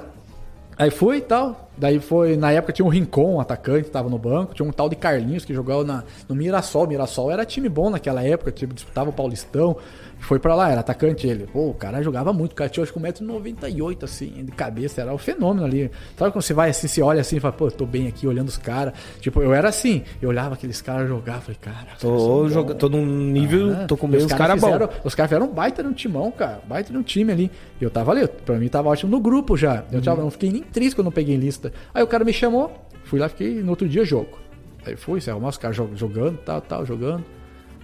Aí 0.77 0.91
fui 0.91 1.17
e 1.17 1.21
tal. 1.21 1.69
Daí 1.77 1.99
foi, 1.99 2.37
na 2.37 2.51
época 2.51 2.71
tinha 2.73 2.85
um 2.85 2.89
Rincon, 2.89 3.35
um 3.35 3.39
atacante, 3.39 3.89
tava 3.89 4.09
no 4.09 4.17
banco. 4.17 4.53
Tinha 4.53 4.67
um 4.67 4.71
tal 4.71 4.87
de 4.89 4.95
Carlinhos 4.95 5.43
que 5.45 5.53
jogava 5.53 5.83
na, 5.83 6.03
no 6.27 6.35
Mirassol. 6.35 6.83
O 6.83 6.87
Mirassol 6.87 7.31
era 7.31 7.45
time 7.45 7.67
bom 7.69 7.89
naquela 7.89 8.23
época, 8.23 8.51
tipo, 8.51 8.73
disputava 8.73 9.09
o 9.09 9.13
Paulistão. 9.13 9.77
Foi 10.19 10.39
pra 10.39 10.55
lá, 10.55 10.71
era 10.71 10.79
atacante 10.79 11.27
ele. 11.27 11.45
Pô, 11.45 11.69
o 11.69 11.73
cara 11.73 12.01
jogava 12.01 12.33
muito. 12.33 12.53
O 12.53 12.55
cara 12.55 12.67
tinha 12.69 12.83
acho 12.83 12.91
que 12.91 12.99
1,98m, 12.99 14.03
assim, 14.03 14.43
de 14.43 14.51
cabeça. 14.51 15.01
Era 15.01 15.13
um 15.13 15.17
fenômeno 15.17 15.65
ali. 15.65 15.91
Sabe 16.17 16.31
quando 16.31 16.41
você 16.43 16.53
vai 16.53 16.69
assim, 16.71 16.87
você 16.87 17.01
olha 17.01 17.21
assim 17.21 17.37
e 17.37 17.39
fala, 17.39 17.53
pô, 17.53 17.67
eu 17.67 17.71
tô 17.71 17.85
bem 17.85 18.07
aqui 18.07 18.25
olhando 18.25 18.47
os 18.47 18.57
caras. 18.57 18.93
Tipo, 19.19 19.41
eu 19.41 19.53
era 19.53 19.69
assim. 19.69 20.03
Eu 20.21 20.29
olhava 20.29 20.55
aqueles 20.55 20.81
caras 20.81 21.07
jogar. 21.07 21.41
Falei, 21.41 21.57
cara, 21.61 21.87
Tô, 21.99 22.49
joga, 22.49 22.73
tô 22.73 22.89
num 22.89 23.05
nível, 23.05 23.71
ah, 23.73 23.85
tô 23.85 23.95
com 23.95 24.07
os 24.07 24.23
os 24.23 24.33
caras 24.33 24.59
bons. 24.59 24.67
fizeram- 24.67 24.89
Os 25.03 25.13
caras 25.13 25.29
fizeram 25.29 25.45
um 25.51 25.53
baita 25.53 25.83
no 25.83 25.93
timão, 25.93 26.31
cara. 26.31 26.59
Baita 26.67 26.91
no 26.91 27.03
time 27.03 27.31
ali. 27.31 27.51
E 27.79 27.83
eu 27.83 27.91
tava 27.91 28.11
ali. 28.11 28.27
Pra 28.27 28.55
mim 28.55 28.67
tava 28.67 28.89
ótimo 28.89 29.11
no 29.11 29.19
grupo 29.19 29.55
já. 29.55 29.83
Eu 29.91 30.01
tava, 30.01 30.21
não 30.21 30.31
fiquei 30.31 30.51
nem 30.51 30.63
triste 30.63 30.95
quando 30.95 31.07
eu 31.07 31.13
peguei 31.13 31.35
lista. 31.37 31.71
Aí 31.93 32.01
o 32.01 32.07
cara 32.07 32.23
me 32.25 32.33
chamou. 32.33 32.71
Fui 33.03 33.19
lá, 33.19 33.29
fiquei 33.29 33.61
no 33.61 33.69
outro 33.69 33.87
dia 33.87 34.03
jogo. 34.03 34.39
Aí 34.85 34.95
fui, 34.95 35.21
se 35.21 35.29
arrumar 35.29 35.49
os 35.49 35.57
caras 35.57 35.75
jog- 35.77 35.95
jogando, 35.95 36.37
tal, 36.37 36.61
tal, 36.61 36.83
jogando. 36.85 37.23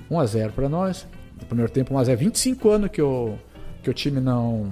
1x0 0.10 0.52
pra 0.52 0.68
nós. 0.68 1.08
No 1.42 1.48
primeiro 1.48 1.72
tempo, 1.72 1.94
1x0. 1.94 2.16
25 2.16 2.70
anos 2.70 2.90
que 2.92 3.02
o, 3.02 3.36
que 3.84 3.90
o 3.90 3.94
time 3.94 4.20
não 4.20 4.72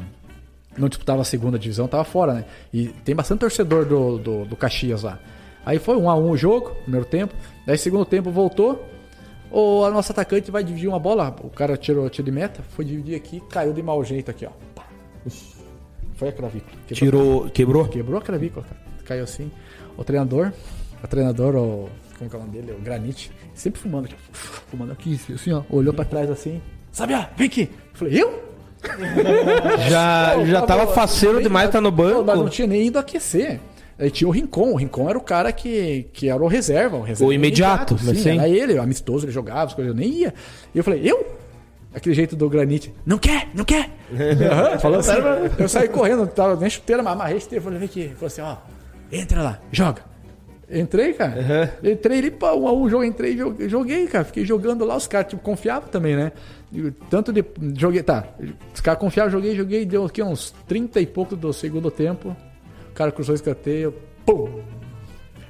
não 0.78 0.88
disputava 0.88 1.22
a 1.22 1.26
segunda 1.26 1.60
divisão, 1.60 1.88
tava 1.88 2.06
fora, 2.06 2.34
né? 2.34 2.46
E 2.74 2.88
tem 3.04 3.14
bastante 3.14 3.40
torcedor 3.40 3.86
do, 3.86 4.18
do, 4.18 4.46
do 4.46 4.56
Caxias 4.56 5.04
lá. 5.04 5.20
Aí 5.66 5.78
foi 5.78 5.98
1 5.98 6.10
a 6.10 6.16
1 6.16 6.30
o 6.30 6.38
jogo, 6.38 6.72
primeiro 6.84 7.06
tempo. 7.06 7.34
Daí 7.66 7.78
segundo 7.78 8.06
tempo 8.06 8.32
voltou. 8.32 8.88
O 9.52 9.84
a 9.84 9.90
nossa 9.90 10.14
atacante 10.14 10.52
vai 10.52 10.64
dividir 10.64 10.88
uma 10.88 11.00
bola. 11.00 11.36
O 11.44 11.50
cara 11.50 11.76
tirou 11.76 12.10
tiro 12.10 12.26
de 12.26 12.32
meta, 12.32 12.64
foi 12.70 12.86
dividir 12.86 13.16
aqui, 13.16 13.42
caiu 13.50 13.74
de 13.74 13.82
mau 13.82 14.04
jeito 14.04 14.32
aqui, 14.32 14.46
ó. 14.46 14.52
Foi 16.16 16.30
a 16.30 16.32
clavícula. 16.32 16.72
Quebrou, 16.88 16.96
Tirou, 16.96 17.50
quebrou? 17.50 17.88
quebrou 17.88 18.20
a 18.20 18.22
clavícula, 18.22 18.66
cara. 18.66 18.82
Caiu 19.06 19.24
assim. 19.24 19.52
O 19.98 20.04
treinador, 20.04 20.54
o 21.04 21.08
treinador, 21.08 21.56
o, 21.56 21.90
como 22.28 22.42
é 22.42 22.46
o 22.46 22.48
nome 22.48 22.62
dele? 22.62 22.76
O 22.78 22.82
Granite, 22.82 23.32
sempre 23.54 23.80
fumando 23.80 24.06
aqui, 24.06 24.16
fumando 24.70 24.92
aqui, 24.92 25.20
assim, 25.34 25.54
ó. 25.54 25.64
Olhou 25.70 25.94
pra 25.94 26.04
trás 26.04 26.30
assim. 26.30 26.62
Sabia, 26.92 27.30
vem 27.38 27.48
aqui. 27.48 27.70
Eu 27.94 27.98
falei, 27.98 28.22
eu? 28.22 28.50
Já, 29.90 30.44
já 30.46 30.62
tava 30.64 30.88
faceiro 30.88 31.36
nem- 31.36 31.44
demais, 31.44 31.70
tá 31.70 31.80
no 31.82 31.92
Não, 31.92 31.98
mas 31.98 32.36
não 32.36 32.44
banco. 32.44 32.50
tinha 32.50 32.68
nem 32.68 32.88
ido 32.88 32.98
aquecer. 33.00 33.60
Aí 33.98 34.10
tinha 34.10 34.28
o 34.28 34.32
Rincon. 34.32 34.72
O 34.72 34.76
Rincon 34.76 35.10
era 35.10 35.18
o 35.18 35.22
cara 35.22 35.52
que, 35.52 36.08
que 36.14 36.30
era 36.30 36.42
o 36.42 36.48
reserva. 36.48 36.98
O, 36.98 37.02
reserva 37.02 37.30
O 37.30 37.34
imediato, 37.34 37.98
sim, 37.98 38.12
assim. 38.12 38.38
Era 38.40 38.48
ele, 38.48 38.78
amistoso, 38.78 39.26
ele 39.26 39.32
jogava, 39.32 39.66
as 39.66 39.74
coisas. 39.74 39.94
Eu 39.94 39.98
nem 40.00 40.10
ia. 40.10 40.34
E 40.74 40.78
eu 40.78 40.84
falei, 40.84 41.02
eu? 41.04 41.36
Aquele 41.94 42.16
jeito 42.16 42.36
do 42.36 42.50
granite. 42.50 42.94
Não 43.06 43.18
quer, 43.18 43.50
não 43.54 43.66
quer. 43.66 43.90
Aham, 44.14 44.80
Falando 44.80 45.04
sério, 45.04 45.24
eu 45.58 45.68
saí 45.68 45.90
correndo, 45.90 46.26
tava 46.28 46.56
nem 46.56 46.70
chuteira, 46.70 47.04
mas 47.04 47.14
amarrei 47.14 47.40
chuteira. 47.40 47.64
Falei, 47.64 47.80
vem 47.80 47.88
aqui. 47.90 48.08
Falei 48.16 48.28
assim, 48.28 48.42
ó, 48.42 48.56
entra 49.12 49.42
lá, 49.42 49.60
joga. 49.72 50.02
Entrei, 50.72 51.14
cara. 51.14 51.74
Entrei 51.84 52.20
ali, 52.20 52.32
pá, 52.32 52.54
um 52.54 52.68
a 52.68 52.74
um 52.74 52.90
jogo, 52.90 53.04
entrei 53.04 53.38
e 53.60 53.70
joguei, 53.70 54.06
cara. 54.08 54.24
Fiquei 54.24 54.46
jogando 54.46 54.86
lá, 54.86 54.96
os 54.96 55.08
caras, 55.08 55.30
tipo, 55.30 55.42
confiavam 55.42 55.90
também, 55.90 56.16
né? 56.16 56.32
Tanto 57.10 57.34
de. 57.34 57.44
Joguei, 57.76 58.04
tá. 58.04 58.28
Os 58.74 58.80
caras 58.80 59.00
confiavam, 59.00 59.32
joguei, 59.32 59.56
joguei, 59.56 59.86
deu 59.86 60.06
aqui 60.06 60.22
uns 60.22 60.54
30 60.68 61.02
e 61.02 61.08
pouco 61.08 61.36
do 61.36 61.52
segundo 61.52 61.90
tempo. 61.90 62.36
O 62.92 62.94
cara 62.94 63.12
cruzou 63.12 63.34
o 63.34 63.36
escanteio, 63.36 63.94
pum! 64.26 64.79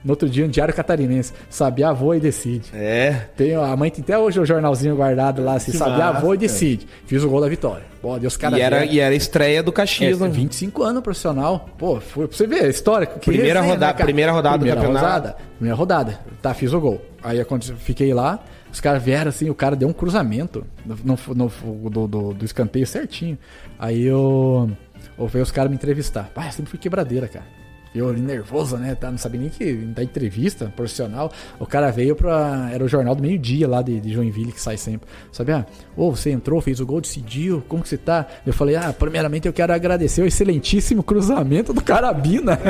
No 0.03 0.11
outro 0.11 0.29
dia, 0.29 0.45
um 0.45 0.49
diário 0.49 0.73
catarinense. 0.73 1.33
Sabia, 1.49 1.91
voa 1.91 2.15
e 2.15 2.19
decide. 2.19 2.69
É. 2.73 3.25
Tem, 3.35 3.53
a 3.55 3.75
mãe 3.75 3.91
tem 3.91 4.01
até 4.01 4.17
hoje 4.17 4.39
o 4.39 4.45
jornalzinho 4.45 4.95
guardado 4.95 5.43
lá, 5.43 5.55
assim, 5.55 5.77
massa, 5.77 6.19
voa 6.21 6.35
e 6.35 6.37
decide. 6.37 6.87
Fiz 7.05 7.21
o 7.23 7.29
gol 7.29 7.41
da 7.41 7.47
vitória. 7.49 7.83
Pô, 8.01 8.17
Deus, 8.17 8.37
cara. 8.37 8.57
E 8.57 8.61
era, 8.61 8.85
e 8.85 8.99
era 8.99 9.13
estreia 9.13 9.61
do 9.61 9.71
é, 9.71 9.73
Caxias, 9.73 10.19
né? 10.19 10.29
25 10.29 10.83
anos 10.83 11.03
profissional. 11.03 11.69
Pô, 11.77 11.99
foi 11.99 12.27
pra 12.27 12.37
você 12.37 12.47
ver 12.47 12.63
a 12.63 12.67
história. 12.69 13.05
Que 13.07 13.19
Primeira 13.19 13.59
resenha, 13.59 13.73
roda- 13.75 13.93
cara? 13.93 14.05
primeira 14.05 14.31
rodada 14.31 14.57
do 14.57 14.61
primeira 14.61 14.81
campeonato. 14.81 15.05
rodada. 15.05 15.35
Primeira 15.57 15.75
rodada. 15.75 16.19
Tá, 16.41 16.53
fiz 16.53 16.71
o 16.71 16.79
gol. 16.79 17.01
Aí 17.21 17.45
fiquei 17.79 18.13
lá, 18.13 18.39
os 18.71 18.79
caras 18.79 19.03
vieram 19.03 19.27
assim, 19.27 19.49
o 19.49 19.55
cara 19.55 19.75
deu 19.75 19.89
um 19.89 19.93
cruzamento 19.93 20.65
no, 20.85 20.95
no- 21.03 21.19
no- 21.35 21.89
do, 21.89 22.07
do, 22.07 22.33
do 22.35 22.45
escanteio 22.45 22.87
certinho. 22.87 23.37
Aí 23.77 24.05
eu. 24.05 24.71
Ou 25.17 25.27
veio 25.27 25.43
os 25.43 25.51
caras 25.51 25.69
me 25.69 25.75
entrevistar. 25.75 26.29
Pai, 26.33 26.47
eu 26.47 26.51
sempre 26.53 26.69
fui 26.71 26.79
quebradeira, 26.79 27.27
cara. 27.27 27.45
Eu 27.93 28.07
ali 28.07 28.21
nervoso, 28.21 28.77
né? 28.77 28.93
Tá, 28.95 29.09
não 29.09 29.17
sabia 29.17 29.41
nem 29.41 29.49
que 29.49 29.73
da 29.73 30.03
entrevista 30.03 30.71
profissional. 30.75 31.31
O 31.59 31.65
cara 31.65 31.89
veio 31.91 32.15
pra. 32.15 32.69
Era 32.71 32.83
o 32.83 32.87
jornal 32.87 33.15
do 33.15 33.21
meio-dia 33.21 33.67
lá 33.67 33.81
de, 33.81 33.99
de 33.99 34.13
Joinville 34.13 34.51
que 34.51 34.61
sai 34.61 34.77
sempre. 34.77 35.07
Sabe? 35.31 35.51
Ah, 35.51 35.65
ô, 35.97 36.11
você 36.15 36.29
entrou, 36.29 36.61
fez 36.61 36.79
o 36.79 36.85
gol, 36.85 37.01
decidiu, 37.01 37.63
como 37.67 37.81
que 37.81 37.89
você 37.89 37.97
tá? 37.97 38.27
Eu 38.45 38.53
falei, 38.53 38.75
ah, 38.75 38.93
primeiramente 38.97 39.47
eu 39.47 39.53
quero 39.53 39.73
agradecer 39.73 40.21
o 40.21 40.27
excelentíssimo 40.27 41.01
cruzamento 41.01 41.73
do 41.73 41.81
Carabina. 41.81 42.59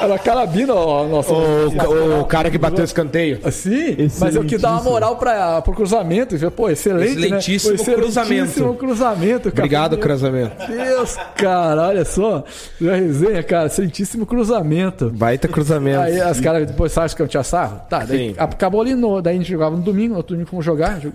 Era 0.00 0.18
Carabina, 0.18 0.74
ó, 0.74 1.06
nossa. 1.06 1.32
O, 1.32 2.20
o 2.20 2.24
cara 2.24 2.50
que 2.50 2.58
bateu 2.58 2.80
o 2.80 2.84
escanteio. 2.84 3.40
Sim, 3.50 3.96
mas 4.18 4.36
eu 4.36 4.44
quis 4.44 4.60
dar 4.60 4.72
uma 4.72 4.82
moral 4.82 5.16
pra, 5.16 5.60
pro 5.62 5.74
cruzamento. 5.74 6.36
Pô, 6.52 6.70
excelente, 6.70 7.12
Excelentíssimo 7.12 7.74
né? 7.74 7.80
Excelentíssimo 7.80 8.74
cruzamento. 8.76 9.50
cara. 9.50 9.60
Obrigado, 9.60 9.98
cruzamento. 9.98 10.52
Deus, 10.68 11.16
cara, 11.36 11.88
olha 11.88 12.04
só. 12.04 12.44
A 12.80 12.94
resenha, 12.94 13.42
cara, 13.42 13.68
excelentíssimo 13.90 14.24
cruzamento. 14.26 15.10
Baita 15.10 15.48
cruzamento. 15.48 16.00
Aí 16.00 16.20
as 16.20 16.40
caras 16.40 16.66
depois 16.66 16.92
sabem 16.92 17.14
que 17.14 17.22
eu 17.22 17.28
tinha 17.28 17.42
sarro? 17.42 17.80
Tá, 17.88 18.04
daí 18.04 18.30
Sim. 18.30 18.34
acabou 18.38 18.80
ali, 18.80 18.94
no, 18.94 19.20
daí 19.20 19.34
a 19.34 19.38
gente 19.38 19.50
jogava 19.50 19.76
no 19.76 19.82
domingo, 19.82 20.12
no 20.12 20.16
outro 20.18 20.34
domingo 20.34 20.50
fomos 20.50 20.64
jogar. 20.64 20.98
jog- 21.00 21.14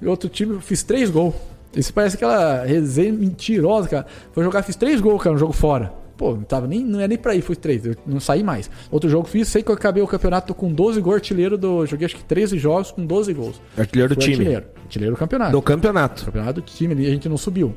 e 0.00 0.06
outro 0.06 0.28
time, 0.28 0.54
eu 0.54 0.60
fiz 0.60 0.82
três 0.82 1.10
gols. 1.10 1.34
Isso 1.74 1.92
parece 1.92 2.16
aquela 2.16 2.64
resenha 2.64 3.12
mentirosa, 3.12 3.88
cara. 3.88 4.06
Foi 4.32 4.42
jogar, 4.44 4.62
fiz 4.62 4.76
três 4.76 5.00
gols, 5.00 5.22
cara, 5.22 5.34
no 5.34 5.38
jogo 5.38 5.52
fora. 5.52 5.92
Pô, 6.16 6.32
não 6.34 6.42
tava 6.42 6.66
nem, 6.66 6.84
não 6.84 6.98
é 7.00 7.06
nem 7.06 7.16
pra 7.16 7.34
ir, 7.36 7.42
fui 7.42 7.54
três, 7.54 7.86
eu 7.86 7.94
não 8.04 8.18
saí 8.18 8.42
mais. 8.42 8.68
Outro 8.90 9.08
jogo 9.08 9.28
fiz, 9.28 9.46
sei 9.46 9.62
que 9.62 9.70
eu 9.70 9.74
acabei 9.74 10.02
o 10.02 10.06
campeonato 10.06 10.52
com 10.52 10.72
12 10.72 11.00
gols, 11.00 11.16
artilheiro 11.16 11.56
do. 11.56 11.86
Joguei 11.86 12.06
acho 12.06 12.16
que 12.16 12.24
13 12.24 12.58
jogos 12.58 12.90
com 12.90 13.06
12 13.06 13.32
gols. 13.34 13.60
Artilheiro 13.76 14.14
do 14.16 14.20
time. 14.20 14.34
Artilheiro, 14.34 14.66
artilheiro 14.84 15.14
do 15.14 15.18
campeonato. 15.18 15.52
Do 15.52 15.62
campeonato. 15.62 16.24
Campeonato 16.24 16.60
do 16.60 16.62
time 16.62 16.94
ali, 16.94 17.06
a 17.06 17.10
gente 17.10 17.28
não 17.28 17.36
subiu. 17.36 17.72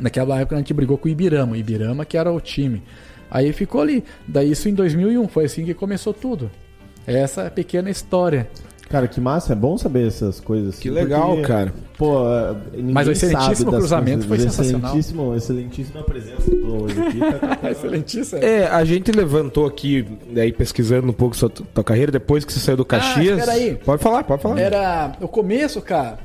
Naquela 0.00 0.40
época 0.40 0.56
a 0.56 0.58
gente 0.58 0.72
brigou 0.74 0.98
com 0.98 1.06
o 1.06 1.10
Ibirama, 1.10 1.56
Ibirama 1.58 2.04
que 2.04 2.16
era 2.16 2.32
o 2.32 2.40
time. 2.40 2.82
Aí 3.30 3.52
ficou 3.52 3.80
ali. 3.80 4.04
Daí 4.26 4.50
isso 4.50 4.68
em 4.68 4.74
2001, 4.74 5.28
foi 5.28 5.44
assim 5.44 5.64
que 5.64 5.74
começou 5.74 6.12
tudo. 6.12 6.50
Essa 7.06 7.42
é 7.42 7.46
a 7.46 7.50
pequena 7.50 7.90
história. 7.90 8.48
Cara, 8.90 9.06
que 9.06 9.20
massa, 9.20 9.52
é 9.52 9.56
bom 9.56 9.78
saber 9.78 10.08
essas 10.08 10.40
coisas. 10.40 10.70
assim, 10.70 10.82
Que 10.82 10.90
legal, 10.90 11.28
porque, 11.28 11.42
cara. 11.46 11.72
Pô, 11.96 12.28
é, 12.28 12.56
ninguém 12.74 12.92
Mas 12.92 13.06
o 13.06 13.12
excelentíssimo 13.12 13.70
cruzamento 13.70 14.26
coisas. 14.26 14.26
foi 14.26 14.38
sensacional. 14.38 14.98
Excelentíssimo, 14.98 15.36
excelentíssima 15.36 16.02
presença 16.02 16.50
do 16.50 16.82
hoje 16.82 17.00
aqui. 17.00 17.18
Tá? 17.20 17.70
Excelentíssimo. 17.70 18.42
É, 18.42 18.66
a 18.66 18.84
gente 18.84 19.12
levantou 19.12 19.64
aqui, 19.64 20.04
daí 20.32 20.52
pesquisando 20.52 21.08
um 21.08 21.12
pouco 21.12 21.36
sobre 21.36 21.62
tua 21.72 21.84
carreira, 21.84 22.10
depois 22.10 22.44
que 22.44 22.52
você 22.52 22.58
saiu 22.58 22.78
do 22.78 22.84
Caxias. 22.84 23.38
espera 23.38 23.52
aí. 23.52 23.76
Pode 23.76 24.02
falar, 24.02 24.24
pode 24.24 24.42
falar. 24.42 24.58
Era 24.60 25.12
o 25.20 25.28
começo, 25.28 25.80
cara. 25.80 26.18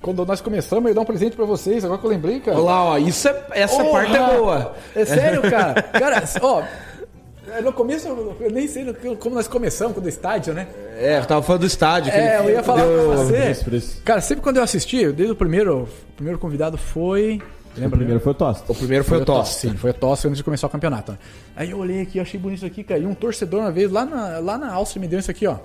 Quando 0.00 0.24
nós 0.24 0.40
começamos, 0.40 0.84
eu 0.84 0.88
ia 0.90 0.94
dar 0.94 1.00
um 1.00 1.04
presente 1.04 1.34
pra 1.36 1.44
vocês, 1.44 1.84
agora 1.84 1.98
que 2.00 2.06
eu 2.06 2.10
lembrei, 2.10 2.38
cara. 2.40 2.56
Olha 2.56 2.66
lá, 2.66 2.84
ó, 2.84 2.98
isso 2.98 3.28
é, 3.28 3.44
essa 3.50 3.84
parte 3.84 4.14
é 4.16 4.36
boa. 4.36 4.74
É 4.94 5.04
sério, 5.04 5.42
cara. 5.42 5.82
Cara, 5.92 6.22
ó. 6.40 6.62
No 7.64 7.72
começo, 7.72 8.06
eu 8.40 8.50
nem 8.50 8.68
sei 8.68 8.84
como 9.18 9.34
nós 9.34 9.48
começamos, 9.48 9.94
quando 9.94 10.04
o 10.04 10.08
estádio, 10.08 10.52
né? 10.52 10.66
É, 10.98 11.18
eu 11.18 11.24
tava 11.24 11.42
falando 11.42 11.62
do 11.62 11.66
estádio. 11.66 12.12
É, 12.12 12.38
eu 12.40 12.50
ia 12.50 12.62
falar 12.62 12.84
deu- 12.84 13.08
pra 13.08 13.16
você. 13.24 13.50
Isso, 13.50 13.64
por 13.64 13.72
isso. 13.72 14.02
Cara, 14.04 14.20
sempre 14.20 14.42
quando 14.44 14.58
eu 14.58 14.62
assisti, 14.62 15.10
desde 15.12 15.32
o 15.32 15.34
primeiro, 15.34 15.82
o 15.84 15.88
primeiro 16.14 16.38
convidado 16.38 16.76
foi. 16.76 17.40
O 17.76 17.80
Lembra? 17.80 17.96
primeiro 17.96 18.20
foi 18.20 18.32
o 18.32 18.34
Tosta. 18.34 18.70
O 18.70 18.74
primeiro 18.74 19.04
foi, 19.04 19.18
o 19.18 19.24
Toss. 19.24 19.48
Sim, 19.50 19.74
foi 19.76 19.90
o 19.90 19.94
Tosse 19.94 20.26
antes 20.26 20.36
de 20.38 20.44
começar 20.44 20.66
o 20.66 20.70
campeonato. 20.70 21.12
né? 21.12 21.18
Aí 21.56 21.70
eu 21.70 21.78
olhei 21.78 22.02
aqui, 22.02 22.18
eu 22.18 22.22
achei 22.22 22.38
bonito 22.38 22.58
isso 22.58 22.66
aqui, 22.66 22.84
cara. 22.84 23.00
E 23.00 23.06
um 23.06 23.14
torcedor 23.14 23.60
uma 23.60 23.70
vez 23.72 23.90
lá 23.90 24.04
na, 24.04 24.38
lá 24.40 24.58
na 24.58 24.72
Áustria 24.72 25.00
me 25.00 25.08
deu 25.08 25.18
isso 25.18 25.30
aqui, 25.30 25.46
ó. 25.46 25.56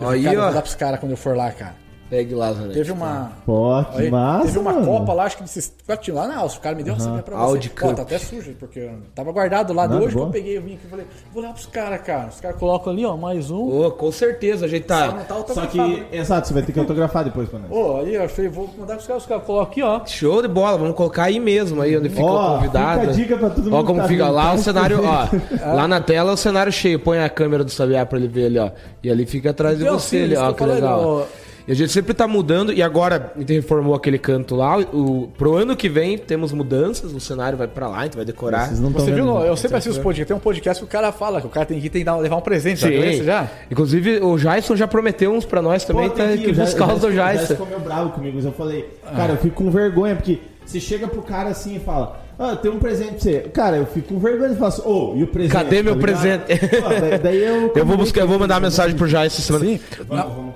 Eu 0.00 0.08
Aí, 0.08 0.22
cara, 0.24 0.36
eu 0.36 0.40
ó. 0.40 0.44
vou 0.44 0.54
dar 0.54 0.62
pros 0.62 0.74
caras 0.74 1.00
quando 1.00 1.10
eu 1.12 1.16
for 1.18 1.36
lá, 1.36 1.50
cara. 1.52 1.74
Pegue 2.08 2.34
lá, 2.36 2.52
Zanetti. 2.52 2.74
Teve 2.74 2.92
uma. 2.92 3.32
Pô, 3.44 3.84
que 3.92 4.02
Aí, 4.02 4.10
massa, 4.10 4.46
teve 4.46 4.58
uma 4.60 4.72
mano. 4.72 4.86
Copa 4.86 5.12
lá, 5.12 5.24
acho 5.24 5.38
que 5.38 5.42
desses 5.42 5.74
quatro 5.84 6.14
lá 6.14 6.28
na 6.28 6.36
Áustria. 6.38 6.60
O 6.60 6.62
cara 6.62 6.76
me 6.76 6.84
deu 6.84 6.94
essa 6.94 7.10
minha 7.10 7.22
pra 7.22 7.36
você. 7.36 7.68
Cup. 7.68 7.94
tá 7.96 8.02
até 8.02 8.18
sujo, 8.18 8.54
porque 8.60 8.88
tava 9.12 9.32
guardado 9.32 9.72
lá. 9.72 9.88
Nada, 9.88 10.04
hoje 10.04 10.14
que 10.14 10.20
eu 10.22 10.30
peguei, 10.30 10.56
eu 10.56 10.62
vim 10.62 10.74
aqui 10.74 10.86
e 10.86 10.88
falei, 10.88 11.06
vou 11.34 11.42
lá 11.42 11.50
pros 11.52 11.66
caras, 11.66 12.00
cara. 12.02 12.28
Os 12.28 12.40
caras 12.40 12.58
colocam 12.58 12.92
ali, 12.92 13.04
ó, 13.04 13.16
mais 13.16 13.50
um. 13.50 13.86
Ô, 13.86 13.90
com 13.90 14.12
certeza, 14.12 14.66
a 14.66 14.68
gente 14.68 14.86
Só 14.86 14.94
tá. 14.94 15.06
não 15.08 15.42
tá 15.42 15.54
Só 15.54 15.60
né? 15.62 15.66
que, 15.66 16.06
exato, 16.16 16.46
você 16.46 16.54
vai 16.54 16.62
ter 16.62 16.72
que 16.72 16.78
autografar 16.78 17.24
depois 17.24 17.48
pra 17.48 17.58
nós. 17.58 17.70
Ô, 17.72 17.96
aí 17.96 18.14
eu 18.14 18.28
falei, 18.28 18.50
vou 18.50 18.70
mandar 18.78 18.94
pros 18.94 19.06
caras, 19.08 19.22
os 19.24 19.28
caras 19.28 19.44
colocam 19.44 19.70
aqui, 19.72 19.82
ó. 19.82 20.06
Show 20.06 20.42
de 20.42 20.48
bola, 20.48 20.78
vamos 20.78 20.94
colocar 20.94 21.24
aí 21.24 21.40
mesmo, 21.40 21.82
aí 21.82 21.96
onde 21.96 22.08
fica 22.08 22.22
Ó, 22.22 22.52
o 22.52 22.54
convidado. 22.56 23.00
fica 23.00 23.12
a 23.12 23.14
dica 23.14 23.36
pra 23.36 23.50
todo 23.50 23.64
mundo 23.64 23.74
Ó, 23.76 23.82
como 23.84 24.00
tá 24.00 24.08
fica 24.08 24.28
lá 24.28 24.44
tá 24.50 24.54
o 24.54 24.58
cenário, 24.58 25.00
ó. 25.04 25.74
Lá 25.74 25.88
na 25.88 26.00
tela 26.00 26.32
o 26.32 26.36
cenário 26.36 26.70
cheio. 26.70 27.00
Põe 27.00 27.18
a 27.18 27.28
câmera 27.28 27.64
do 27.64 27.70
Sabiá 27.70 28.06
pra 28.06 28.16
ele 28.16 28.28
ver 28.28 28.46
ali, 28.46 28.58
ó. 28.60 28.70
E 29.02 29.10
ali 29.10 29.26
fica 29.26 29.50
atrás 29.50 29.76
de 29.76 29.84
você 29.84 30.18
ali, 30.18 30.36
ó. 30.36 30.52
que 30.52 30.58
Que 30.58 30.70
legal. 30.70 31.26
E 31.68 31.72
a 31.72 31.74
gente 31.74 31.90
sempre 31.90 32.14
tá 32.14 32.28
mudando, 32.28 32.72
e 32.72 32.80
agora 32.80 33.32
a 33.34 33.38
gente 33.40 33.52
reformou 33.54 33.94
aquele 33.94 34.18
canto 34.18 34.54
lá. 34.54 34.78
O, 34.78 35.28
pro 35.36 35.56
ano 35.56 35.74
que 35.74 35.88
vem 35.88 36.16
temos 36.16 36.52
mudanças, 36.52 37.12
o 37.12 37.18
cenário 37.18 37.58
vai 37.58 37.66
pra 37.66 37.88
lá, 37.88 37.98
a 37.98 38.04
gente 38.04 38.14
vai 38.16 38.24
decorar. 38.24 38.68
Vocês 38.68 38.78
não 38.80 38.90
Você 38.90 39.10
viu? 39.10 39.24
não. 39.26 39.44
eu 39.44 39.56
sempre 39.56 39.76
assisto 39.78 39.98
os 39.98 40.02
podcasts. 40.02 40.28
Tem 40.28 40.36
um 40.36 40.40
podcast 40.40 40.80
que 40.80 40.88
o 40.88 40.90
cara 40.90 41.10
fala 41.10 41.40
que 41.40 41.46
o 41.48 41.50
cara 41.50 41.66
tem 41.66 41.80
que, 41.80 41.90
tem 41.90 42.02
que 42.02 42.04
dar- 42.04 42.16
levar 42.18 42.36
um 42.36 42.40
presente. 42.40 42.80
Sim. 42.80 42.94
esse 42.94 43.24
já? 43.24 43.48
Inclusive, 43.68 44.20
o 44.20 44.36
Jason 44.38 44.76
já 44.76 44.86
prometeu 44.86 45.32
uns 45.32 45.44
pra 45.44 45.60
nós 45.60 45.84
também, 45.84 46.08
Pô, 46.08 46.14
tá 46.14 46.24
tem 46.28 46.38
que 46.38 46.54
já- 46.54 46.62
buscar 46.64 46.94
os 46.94 47.00
do 47.00 47.12
já 47.12 47.32
Jason. 47.32 47.46
ficou 47.54 47.66
meio 47.66 47.80
bravo 47.80 48.10
comigo, 48.10 48.36
mas 48.36 48.44
eu 48.44 48.52
falei, 48.52 48.88
cara, 49.16 49.32
eu 49.32 49.36
fico 49.38 49.56
com 49.56 49.68
vergonha, 49.70 50.14
porque 50.14 50.38
você 50.64 50.78
chega 50.78 51.08
pro 51.08 51.22
cara 51.22 51.48
assim 51.50 51.74
e 51.76 51.80
fala, 51.80 52.20
ah, 52.38 52.54
tem 52.54 52.70
um 52.70 52.78
presente 52.78 53.10
pra 53.12 53.18
você. 53.20 53.38
Cara, 53.52 53.76
eu 53.78 53.86
fico 53.86 54.08
com 54.14 54.18
vergonha 54.20 54.52
e 54.52 54.56
falo 54.56 54.66
assim, 54.66 54.82
ô, 54.84 55.14
e 55.16 55.22
o 55.22 55.26
presente? 55.26 55.52
Cadê 55.52 55.82
meu 55.82 55.94
ligado? 55.94 56.00
presente? 56.00 56.58
Pô, 56.82 56.88
daí, 56.88 57.18
daí 57.18 57.42
eu, 57.44 57.72
Eu 57.76 57.86
vou 57.86 57.96
buscar, 57.96 58.20
eu 58.22 58.28
vou 58.28 58.38
mandar 58.38 58.60
mensagem 58.60 58.96
pro 58.96 59.08
Jason 59.08 59.40
semana. 59.42 59.64
Sim. 59.64 59.80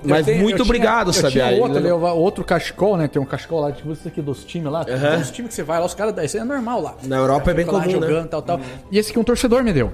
Mas 0.03 0.19
Eu 0.19 0.25
tenho- 0.33 0.43
muito 0.43 0.61
obrigado, 0.63 1.11
tinha, 1.11 1.25
eu 1.25 1.31
tinha 1.31 1.49
outro, 1.61 1.79
levar 1.79 2.11
outro 2.13 2.43
cachecol, 2.43 2.97
né? 2.97 3.07
Tem 3.07 3.21
um 3.21 3.25
cachecol 3.25 3.61
lá, 3.61 3.71
tipo 3.71 3.91
isso 3.91 4.07
aqui 4.07 4.21
dos 4.21 4.43
times 4.43 4.71
lá. 4.71 4.81
Aham. 4.81 5.09
Tem 5.11 5.19
uns 5.19 5.31
times 5.31 5.49
que 5.49 5.55
você 5.55 5.63
vai 5.63 5.79
lá, 5.79 5.85
os 5.85 5.93
caras. 5.93 6.13
Isso 6.23 6.37
aí 6.37 6.43
é 6.43 6.45
normal 6.45 6.81
lá. 6.81 6.95
Na 7.03 7.17
Europa 7.17 7.51
é 7.51 7.53
bem 7.53 7.65
Fica 7.65 7.77
lá 7.77 7.83
comum, 7.83 7.99
né? 7.99 8.07
jogando, 8.07 8.27
tal, 8.29 8.41
tal. 8.41 8.59
E 8.91 8.97
esse 8.99 9.09
aqui 9.09 9.19
um 9.19 9.23
torcedor 9.23 9.63
me 9.63 9.73
deu. 9.73 9.91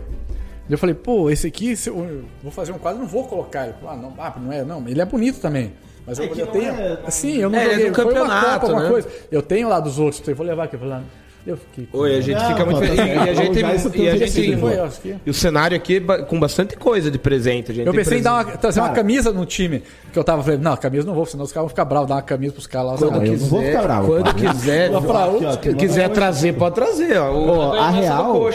Eu 0.70 0.78
falei, 0.78 0.94
pô, 0.94 1.30
esse 1.30 1.48
aqui, 1.48 1.78
se 1.78 1.90
eu 1.90 2.26
vou 2.44 2.52
fazer 2.52 2.74
um 2.74 2.78
quadro, 2.78 3.00
não 3.00 3.08
vou 3.08 3.24
colocar. 3.26 3.64
Ele 3.64 3.76
falou, 3.80 3.96
ah, 3.96 3.96
não, 3.96 4.14
ah, 4.18 4.34
não 4.38 4.52
é, 4.52 4.66
não. 4.66 4.86
Ele 4.86 5.00
é 5.00 5.06
bonito 5.06 5.40
também. 5.40 5.72
Mas 6.06 6.20
eu, 6.20 6.28
que 6.30 6.40
eu 6.42 6.48
tenho. 6.48 6.72
é- 6.74 7.00
Assim, 7.06 7.38
eu 7.38 7.50
não 7.50 7.58
É, 7.58 7.66
é 7.66 7.70
joguei. 7.70 7.90
do 7.90 7.96
Foi 7.96 8.04
uma 8.04 8.12
campeonato, 8.14 8.60
Copa, 8.60 8.74
uma 8.74 8.84
né? 8.84 8.90
coisa. 8.90 9.08
Eu 9.32 9.42
tenho 9.42 9.70
lá 9.70 9.80
dos 9.80 9.98
outros, 9.98 10.26
eu 10.28 10.36
vou 10.36 10.46
levar 10.46 10.66
aqui. 10.66 10.76
Eu 10.76 10.80
falei, 10.80 10.96
ah, 10.96 11.02
eu 11.52 11.58
fiquei. 11.58 11.88
com- 11.92 11.98
Oi, 12.00 12.18
a 12.18 12.22
gente 12.22 12.40
Não, 12.40 12.48
fica 12.50 12.66
muito 12.66 12.80
tá 12.80 12.86
feliz. 12.88 13.00
E 13.00 13.02
a 13.30 13.34
gente, 13.34 13.60
e 14.00 14.10
a 14.10 14.16
gente. 14.18 14.58
Foi, 14.58 14.80
acho 14.80 15.02
que- 15.02 15.16
e 15.26 15.30
o 15.30 15.34
cenário 15.34 15.76
aqui 15.78 16.00
ba- 16.00 16.20
com 16.24 16.40
bastante 16.40 16.76
coisa 16.78 17.10
de 17.12 17.18
presente. 17.18 17.72
A 17.72 17.76
gente 17.76 17.88
Eu 17.88 17.94
pensei 17.94 18.20
em 18.20 18.22
dar 18.22 18.34
uma, 18.34 18.44
trazer 18.46 18.80
uma 18.80 18.88
Cara. 18.90 19.00
camisa 19.02 19.32
no 19.32 19.46
time. 19.46 19.84
Que 20.12 20.18
eu 20.20 20.24
tava 20.24 20.42
falando, 20.44 20.62
não, 20.62 20.76
camisa 20.78 21.06
não 21.06 21.14
vou, 21.14 21.26
senão 21.26 21.44
os 21.46 21.52
caras 21.52 21.64
vão 21.64 21.70
ficar 21.70 21.86
bravos, 21.86 22.08
dar 22.10 22.16
uma 22.16 22.22
camisa 22.22 22.54
pros 22.54 22.66
caras 22.68 22.92
lá. 22.94 22.98
Quando 22.98 23.12
Não, 23.18 23.26
eu 23.26 23.32
não 23.38 23.48
vou 23.48 23.62
ficar 23.62 23.82
bravo, 23.84 24.08
Quando 24.08 24.24
cara. 24.36 24.54
quiser, 24.54 24.86
Aqui, 24.88 25.70
uma 25.70 25.76
quiser 25.78 26.10
trazer, 26.10 26.54
pode 26.54 26.76
trazer. 26.76 27.18
Ó. 27.18 27.74
A 27.74 27.90
real, 27.90 28.50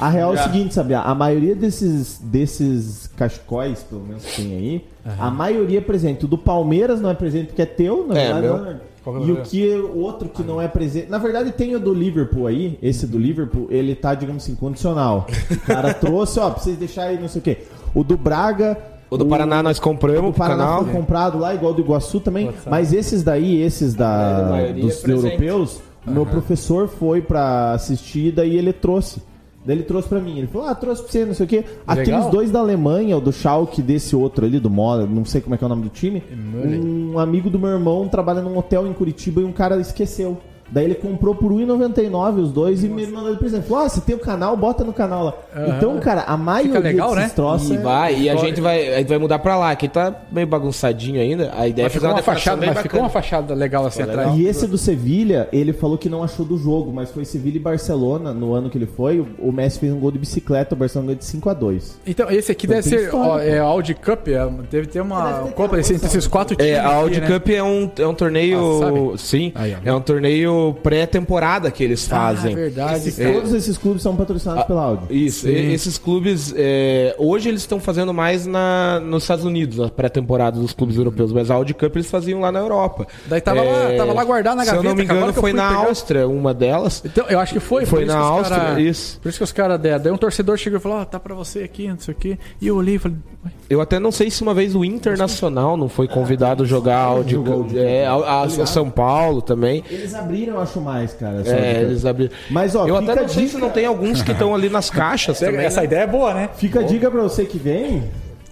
a 0.00 0.08
real 0.08 0.34
é 0.34 0.40
o 0.40 0.42
seguinte, 0.42 0.74
sabe? 0.74 0.94
A 0.94 1.14
maioria 1.14 1.54
desses, 1.54 2.18
desses 2.18 3.08
cachecóis, 3.16 3.82
pelo 3.82 4.02
menos 4.02 4.24
que 4.24 4.42
tem 4.42 4.52
aí, 4.56 4.84
a 5.18 5.30
maioria 5.30 5.78
é 5.78 5.80
presente. 5.80 6.24
O 6.24 6.28
do 6.28 6.36
Palmeiras 6.38 7.00
não 7.00 7.10
é 7.10 7.14
presente 7.14 7.46
porque 7.46 7.62
é 7.62 7.66
teu, 7.66 8.06
na 8.06 8.18
É, 8.18 8.32
verdade. 8.32 8.46
meu. 8.64 8.76
É. 9.06 9.16
É 9.16 9.18
o 9.18 9.26
E 9.28 9.32
o 9.32 9.42
que 9.42 9.74
o 9.74 9.98
outro 9.98 10.28
que 10.28 10.42
não 10.42 10.60
é 10.60 10.68
presente. 10.68 11.10
Na 11.10 11.18
verdade, 11.18 11.52
tem 11.52 11.74
o 11.74 11.80
do 11.80 11.92
Liverpool 11.92 12.46
aí. 12.46 12.78
Esse 12.82 13.06
do 13.06 13.18
Liverpool, 13.18 13.66
ele 13.70 13.94
tá, 13.94 14.14
digamos 14.14 14.42
assim, 14.42 14.54
condicional. 14.54 15.26
O 15.50 15.60
cara 15.60 15.92
trouxe, 15.94 16.40
ó, 16.40 16.50
pra 16.50 16.62
vocês 16.62 16.76
deixarem 16.76 17.16
aí, 17.16 17.20
não 17.20 17.28
sei 17.28 17.40
o 17.40 17.42
quê. 17.42 17.58
O 17.94 18.02
do 18.02 18.16
Braga. 18.16 18.76
O 19.08 19.16
do 19.16 19.24
Paraná 19.24 19.62
nós 19.62 19.78
compramos 19.78 20.30
O 20.30 20.32
Paraná 20.32 20.64
canal. 20.64 20.84
foi 20.84 20.92
comprado 20.92 21.38
lá, 21.38 21.54
igual 21.54 21.72
do 21.72 21.80
Iguaçu 21.80 22.18
também. 22.18 22.50
Mas 22.68 22.92
esses 22.92 23.22
daí, 23.22 23.62
esses 23.62 23.94
da, 23.94 24.72
dos 24.72 25.04
é 25.04 25.12
europeus, 25.12 25.80
o 26.04 26.10
meu 26.10 26.26
professor 26.26 26.88
foi 26.88 27.22
pra 27.22 27.72
assistir, 27.72 28.32
daí 28.32 28.56
ele 28.56 28.72
trouxe. 28.72 29.22
Daí 29.66 29.76
ele 29.76 29.82
trouxe 29.82 30.08
pra 30.08 30.20
mim. 30.20 30.38
Ele 30.38 30.46
falou, 30.46 30.68
ah, 30.68 30.74
trouxe 30.74 31.02
pra 31.02 31.10
você, 31.10 31.24
não 31.24 31.34
sei 31.34 31.44
o 31.44 31.48
quê. 31.48 31.64
Aqueles 31.86 32.08
Legal. 32.08 32.30
dois 32.30 32.50
da 32.50 32.60
Alemanha, 32.60 33.16
o 33.16 33.20
do 33.20 33.32
Schalke, 33.32 33.82
desse 33.82 34.14
outro 34.14 34.46
ali, 34.46 34.60
do 34.60 34.70
Mola, 34.70 35.06
não 35.06 35.24
sei 35.24 35.40
como 35.40 35.54
é 35.54 35.58
que 35.58 35.64
é 35.64 35.66
o 35.66 35.68
nome 35.68 35.82
do 35.82 35.88
time. 35.88 36.22
Um 36.32 37.18
amigo 37.18 37.50
do 37.50 37.58
meu 37.58 37.70
irmão 37.70 38.08
trabalha 38.08 38.40
num 38.40 38.56
hotel 38.56 38.86
em 38.86 38.92
Curitiba 38.92 39.40
e 39.40 39.44
um 39.44 39.52
cara 39.52 39.76
esqueceu. 39.80 40.38
Daí 40.70 40.84
ele 40.84 40.94
comprou 40.94 41.34
por 41.34 41.52
R$1,99 41.52 42.38
os 42.42 42.52
dois 42.52 42.82
e 42.82 42.88
me 42.88 43.06
mandou 43.06 43.32
de 43.32 43.38
presente. 43.38 43.66
Falou, 43.66 43.84
ah, 43.84 43.88
você 43.88 44.00
tem 44.00 44.14
o 44.14 44.18
canal, 44.18 44.56
bota 44.56 44.82
no 44.84 44.92
canal 44.92 45.24
lá. 45.24 45.34
Então, 45.76 45.98
cara, 45.98 46.22
a 46.22 46.36
maioria 46.36 46.80
legal, 46.80 47.10
desses 47.14 47.28
né? 47.30 47.34
troços 47.34 47.70
E 47.70 47.74
é- 47.74 47.78
vai, 47.78 48.18
e 48.18 48.30
a 48.30 48.36
gente 48.36 48.60
vai, 48.60 48.94
a 48.94 48.98
gente 48.98 49.08
vai 49.08 49.18
mudar 49.18 49.38
pra 49.38 49.56
lá. 49.56 49.70
Aqui 49.70 49.88
tá 49.88 50.14
meio 50.30 50.46
bagunçadinho 50.46 51.20
ainda. 51.20 51.52
A 51.56 51.66
ideia 51.68 51.84
é 51.84 51.88
Mas 51.88 51.92
fazer 51.94 52.06
ficou 52.06 52.10
uma 52.16 52.22
fachada, 52.22 52.66
mas 52.66 52.78
ficou 52.80 53.00
uma 53.00 53.08
fachada 53.08 53.54
legal 53.54 53.86
assim 53.86 54.02
Ficou 54.02 54.20
atrás. 54.20 54.38
E 54.38 54.46
esse 54.46 54.66
do 54.66 54.76
Sevilha, 54.78 55.48
ele 55.52 55.72
falou 55.72 55.96
que 55.98 56.08
não 56.08 56.22
achou 56.22 56.44
do 56.44 56.56
jogo, 56.58 56.92
mas 56.92 57.10
foi 57.10 57.24
Sevilha 57.24 57.56
e 57.56 57.60
Barcelona 57.60 58.32
no 58.32 58.52
ano 58.54 58.68
que 58.70 58.76
ele 58.78 58.86
foi. 58.86 59.24
O- 59.38 59.52
Messi 59.56 59.78
fez 59.78 59.90
um 59.92 59.98
gol 59.98 60.10
de 60.10 60.18
bicicleta, 60.18 60.74
o 60.74 60.78
Barcelona 60.78 61.06
ganhou 61.06 61.18
de 61.18 61.24
5 61.24 61.48
a 61.48 61.54
2 61.54 61.98
Então, 62.06 62.30
esse 62.30 62.52
aqui 62.52 62.66
deve 62.66 62.82
tem 62.82 62.98
ser 62.98 63.04
história, 63.06 63.30
ó, 63.32 63.38
é 63.38 63.58
Audi 63.58 63.94
Cup, 63.94 64.28
é, 64.28 64.46
deve 64.70 64.86
ter 64.86 65.00
uma 65.00 65.32
Deve 65.32 65.48
ter 65.48 65.54
Copa 65.54 65.78
entre 65.80 65.94
esses 65.94 66.26
quatro 66.26 66.54
times. 66.54 66.72
É, 66.72 66.78
a 66.78 66.86
aqui, 66.86 66.94
Audi 66.94 67.20
né? 67.22 67.26
Cup 67.26 67.48
é 67.48 67.62
um, 67.62 67.90
é 67.98 68.06
um 68.06 68.14
torneio. 68.14 69.14
Ah, 69.14 69.18
sim, 69.18 69.52
Aí, 69.54 69.74
é 69.82 69.92
um 69.94 70.00
torneio 70.00 70.55
torneio 70.56 70.74
pré-temporada 70.82 71.70
que 71.70 71.82
eles 71.84 72.06
fazem. 72.06 72.52
Ah, 72.52 72.56
verdade. 72.56 73.08
Esses- 73.08 73.32
Todos 73.32 73.52
esses 73.52 73.78
clubes 73.78 74.02
são 74.02 74.16
patrocinados 74.16 74.64
pela 74.64 74.82
Audi. 74.82 75.26
Isso, 75.26 75.48
e- 75.48 75.72
esses 75.72 75.98
clubes, 75.98 76.52
é, 76.56 77.14
hoje 77.18 77.48
eles 77.48 77.60
estão 77.62 77.78
fazendo 77.80 78.12
mais 78.14 78.46
na, 78.46 79.00
nos 79.00 79.24
Estados 79.24 79.44
Unidos, 79.44 79.78
na 79.78 79.88
pré-temporada 79.88 80.58
dos 80.58 80.72
clubes 80.72 80.96
europeus, 80.96 81.32
mas 81.32 81.50
a 81.50 81.54
Audi 81.54 81.74
Cup 81.74 81.94
eles 81.96 82.10
faziam 82.10 82.40
lá 82.40 82.50
na 82.50 82.58
Europa. 82.60 83.06
Daí 83.26 83.40
tava 83.40 83.62
lá- 83.62 83.94
tava 83.96 84.12
lá 84.12 84.24
guardado 84.24 84.56
na 84.56 84.64
Se 84.64 84.70
eu 84.70 84.74
gaveta, 84.76 84.88
não 84.88 84.96
me 84.96 85.04
engano, 85.04 85.32
foi 85.32 85.52
na 85.52 85.68
pegar- 85.68 85.86
Áustria, 85.88 86.28
uma 86.28 86.54
delas. 86.54 87.02
Então, 87.04 87.26
eu 87.28 87.38
acho 87.38 87.52
que 87.52 87.60
foi. 87.60 87.84
Foi 87.86 88.04
na 88.04 88.16
Áustria, 88.16 88.58
cara- 88.58 88.80
isso. 88.80 89.20
Por 89.20 89.28
isso 89.28 89.38
que 89.38 89.44
os 89.44 89.52
caras 89.52 89.78
deram. 89.80 90.02
Daí 90.02 90.12
um 90.12 90.16
torcedor 90.16 90.56
chegou 90.56 90.78
e 90.78 90.82
falou: 90.82 90.98
Ó, 90.98 91.04
tá 91.04 91.18
pra 91.20 91.34
você 91.34 91.60
aqui, 91.60 91.88
não 91.88 91.98
sei 91.98 92.14
o 92.14 92.16
quê. 92.16 92.38
E 92.60 92.66
eu 92.66 92.76
olhei 92.76 92.96
e 92.96 92.98
falei: 92.98 93.16
"Ué, 93.44 93.50
Eu 93.68 93.80
até 93.80 93.98
não 93.98 94.10
sei 94.12 94.30
se 94.30 94.42
uma 94.42 94.54
vez 94.54 94.74
o 94.74 94.84
Internacional 94.84 95.76
não 95.76 95.88
foi 95.88 96.06
convidado 96.08 96.62
a 96.62 96.66
jogar 96.66 96.98
Audi 96.98 97.36
Cup. 97.36 97.72
É, 97.76 98.06
a, 98.06 98.12
a- 98.14 98.42
a 98.44 98.66
São 98.66 98.88
Paulo 98.90 99.40
também. 99.42 99.82
Eles 99.90 100.14
abriram, 100.14 100.45
eu 100.48 100.60
acho 100.60 100.80
mais, 100.80 101.12
cara. 101.14 101.42
É, 101.46 101.82
eles 101.82 102.04
abriram. 102.04 102.32
Mas, 102.50 102.74
ó, 102.74 102.86
eu 102.86 102.98
fica 102.98 103.12
até 103.12 103.20
a 103.20 103.22
não 103.22 103.28
sei 103.28 103.44
dica- 103.44 103.56
se 103.56 103.60
não 103.62 103.70
tem 103.70 103.86
alguns 103.86 104.22
que 104.22 104.32
estão 104.32 104.54
ali 104.54 104.68
nas 104.68 104.90
caixas 104.90 105.38
também. 105.38 105.64
essa 105.64 105.80
né? 105.80 105.86
ideia 105.86 106.00
é 106.02 106.06
boa, 106.06 106.34
né? 106.34 106.50
Fica 106.56 106.80
a 106.80 106.82
dica 106.82 107.10
pra 107.10 107.22
você 107.22 107.44
que 107.44 107.58
vem. 107.58 108.04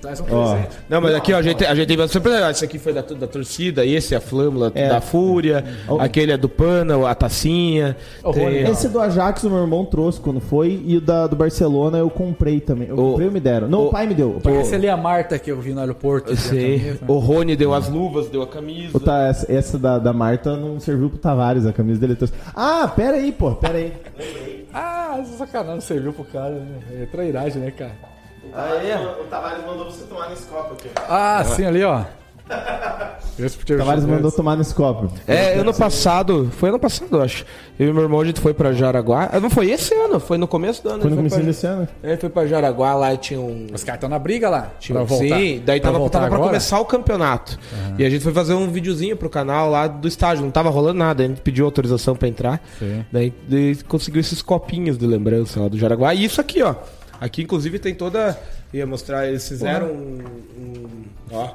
Traz 0.05 0.21
um 0.21 0.25
Ó, 0.31 0.53
presente. 0.53 0.77
Não, 0.89 1.01
mas 1.01 1.15
aqui, 1.15 1.33
ó, 1.33 1.39
a 1.39 1.43
gente, 1.43 1.65
a 1.65 1.75
gente 1.75 1.87
tem 1.97 2.09
sempre. 2.09 2.33
ó, 2.33 2.51
Esse 2.51 2.65
aqui 2.65 2.79
foi 2.79 2.93
da, 2.93 3.01
da 3.01 3.27
torcida, 3.27 3.87
esse 3.87 4.15
é 4.15 4.19
a 4.19 4.21
Flâmula 4.21 4.71
É. 4.75 4.89
da 4.89 5.01
Fúria, 5.01 5.65
aquele 5.99 6.33
é 6.33 6.37
do 6.37 6.49
Pana, 6.49 7.09
a 7.09 7.15
tacinha. 7.15 7.97
Tem- 8.33 8.45
Rony, 8.45 8.59
Esse 8.71 8.89
do 8.89 9.01
Ajax 9.01 9.43
o 9.45 9.51
meu 9.51 9.61
irmão 9.61 9.85
trouxe 9.85 10.21
quando 10.21 10.41
foi. 10.41 10.83
E 10.85 10.97
o 10.97 11.01
da, 11.01 11.27
do 11.27 11.35
Barcelona 11.37 11.99
eu 11.99 12.11
comprei 12.11 12.61
também. 12.61 12.89
Eu 12.89 12.95
O- 12.99 13.11
comprei 13.11 13.27
ou 13.29 13.33
me 13.33 13.41
deram? 13.41 13.67
Não, 13.69 13.81
o, 13.85 13.87
o- 13.87 13.91
pai 13.91 14.07
me 14.07 14.15
deu. 14.15 14.31
O 14.37 14.41
pai 14.41 14.61
Esse 14.61 14.75
ali 14.75 14.87
é 14.87 14.91
a 14.91 14.97
Marta 14.97 15.39
que 15.39 15.51
eu 15.51 15.59
vi 15.61 15.73
no 15.73 15.81
aeroporto. 15.81 16.31
Eu 16.33 16.37
sei. 16.37 16.79
camisa. 16.81 16.99
O 17.09 17.19
Rony 17.19 17.57
deu 17.57 17.73
as 17.73 17.89
luvas, 17.89 18.29
deu 18.29 18.43
a 18.43 18.47
camisa. 18.47 18.97
O 18.97 19.01
tá, 19.01 19.27
essa 19.29 19.51
essa 19.51 19.79
da, 19.79 19.99
da 19.99 20.13
Marta 20.13 20.57
não 20.57 20.79
serviu 20.79 21.09
pro 21.09 21.19
Tavares, 21.19 21.65
a 21.67 21.73
camisa 21.73 21.99
dele 22.01 22.15
trouxe. 22.15 22.35
Ah, 22.55 22.87
pera 22.95 23.17
aí, 23.17 23.33
pô, 23.33 23.53
pera 23.53 23.79
aí. 23.79 23.93
Ah, 24.73 25.23
sacanagem 25.39 25.81
serviu 25.81 26.13
pro 26.13 26.25
cara, 26.25 26.51
né? 26.55 26.79
É 27.03 27.07
trairagem, 27.07 27.63
né, 27.63 27.71
cara? 27.71 27.93
O 28.55 29.25
Tavares 29.25 29.65
mandou 29.67 29.91
você 29.91 30.05
tomar 30.05 30.29
nesse 30.31 30.47
copo 30.47 30.75
aqui. 30.75 30.89
Ah, 31.09 31.45
sim, 31.45 31.65
ali, 31.67 31.83
ó. 31.83 32.03
O 33.37 33.77
Tavares 33.79 34.05
mandou 34.05 34.31
tomar 34.31 34.57
nesse 34.57 34.73
copo. 34.73 35.11
É, 35.27 35.55
ano 35.55 35.75
passado, 35.75 36.53
foi 36.57 36.69
ano 36.69 36.79
passado, 36.79 37.09
eu 37.17 37.23
acho. 37.23 37.45
Eu 37.81 37.89
e 37.89 37.93
meu 37.93 38.05
irmão, 38.05 38.21
a 38.21 38.25
gente 38.25 38.41
foi 38.41 38.55
pra 38.55 38.73
Jaraguá. 38.73 39.29
Ah, 39.33 39.41
Não 39.41 39.51
foi 39.51 39.71
esse 39.73 39.93
ano, 39.93 40.21
foi 40.21 40.39
no 40.39 40.47
começo 40.47 40.81
do 40.85 40.91
ano. 40.91 41.01
Foi 41.01 41.11
no 41.11 41.17
começo 41.17 41.35
pra- 41.35 41.45
desse 41.45 41.67
ano. 41.67 41.89
Ele 42.01 42.17
foi 42.17 42.29
pra 42.29 42.47
Jaraguá, 42.47 42.95
lá 42.95 43.17
tinha 43.17 43.41
um. 43.41 43.67
Os 43.75 43.83
caras 43.83 43.97
estão 43.97 44.09
na 44.09 44.21
briga 44.21 44.49
lá. 44.49 44.71
Tinha, 44.79 44.95
pra 44.95 45.05
voltar. 45.05 45.37
Sim, 45.37 45.63
daí 45.67 45.81
Pra 45.81 45.89
tava, 45.89 45.99
voltar 45.99 46.21
tava 46.21 46.31
pra 46.37 46.45
começar 46.47 46.79
o 46.79 46.85
campeonato. 46.85 47.59
E 47.99 48.05
a 48.05 48.11
gente 48.11 48.23
foi 48.23 48.33
fazer 48.33 48.55
um 48.55 48.71
videozinho 48.71 49.17
pro 49.17 49.29
canal 49.29 49.69
lá 49.69 49.89
do 49.89 50.07
estádio, 50.07 50.45
não 50.45 50.53
tava 50.53 50.71
rolando 50.71 50.99
nada, 51.01 51.25
a 51.25 51.27
gente 51.27 51.41
pediu 51.41 51.65
autorização 51.65 52.15
pra 52.15 52.29
entrar. 52.29 52.63
Sim. 52.79 53.05
Daí, 53.11 53.35
daí 53.49 53.75
conseguiu 53.83 54.21
esses 54.21 54.43
copinhos 54.43 54.97
de 54.97 55.07
lembrança 55.09 55.59
lá 55.61 55.67
do 55.67 55.77
Jaraguá. 55.77 56.15
E 56.15 56.25
isso 56.25 56.41
aqui, 56.41 56.63
ó. 56.63 56.77
Aqui, 57.25 57.43
inclusive, 57.43 57.79
tem 57.79 57.95
toda. 57.95 58.39
Ia 58.73 58.87
mostrar, 58.87 59.27
eles 59.27 59.49
fizeram 59.49 59.87
um. 59.87 60.19
um- 60.59 61.05
ó. 61.33 61.55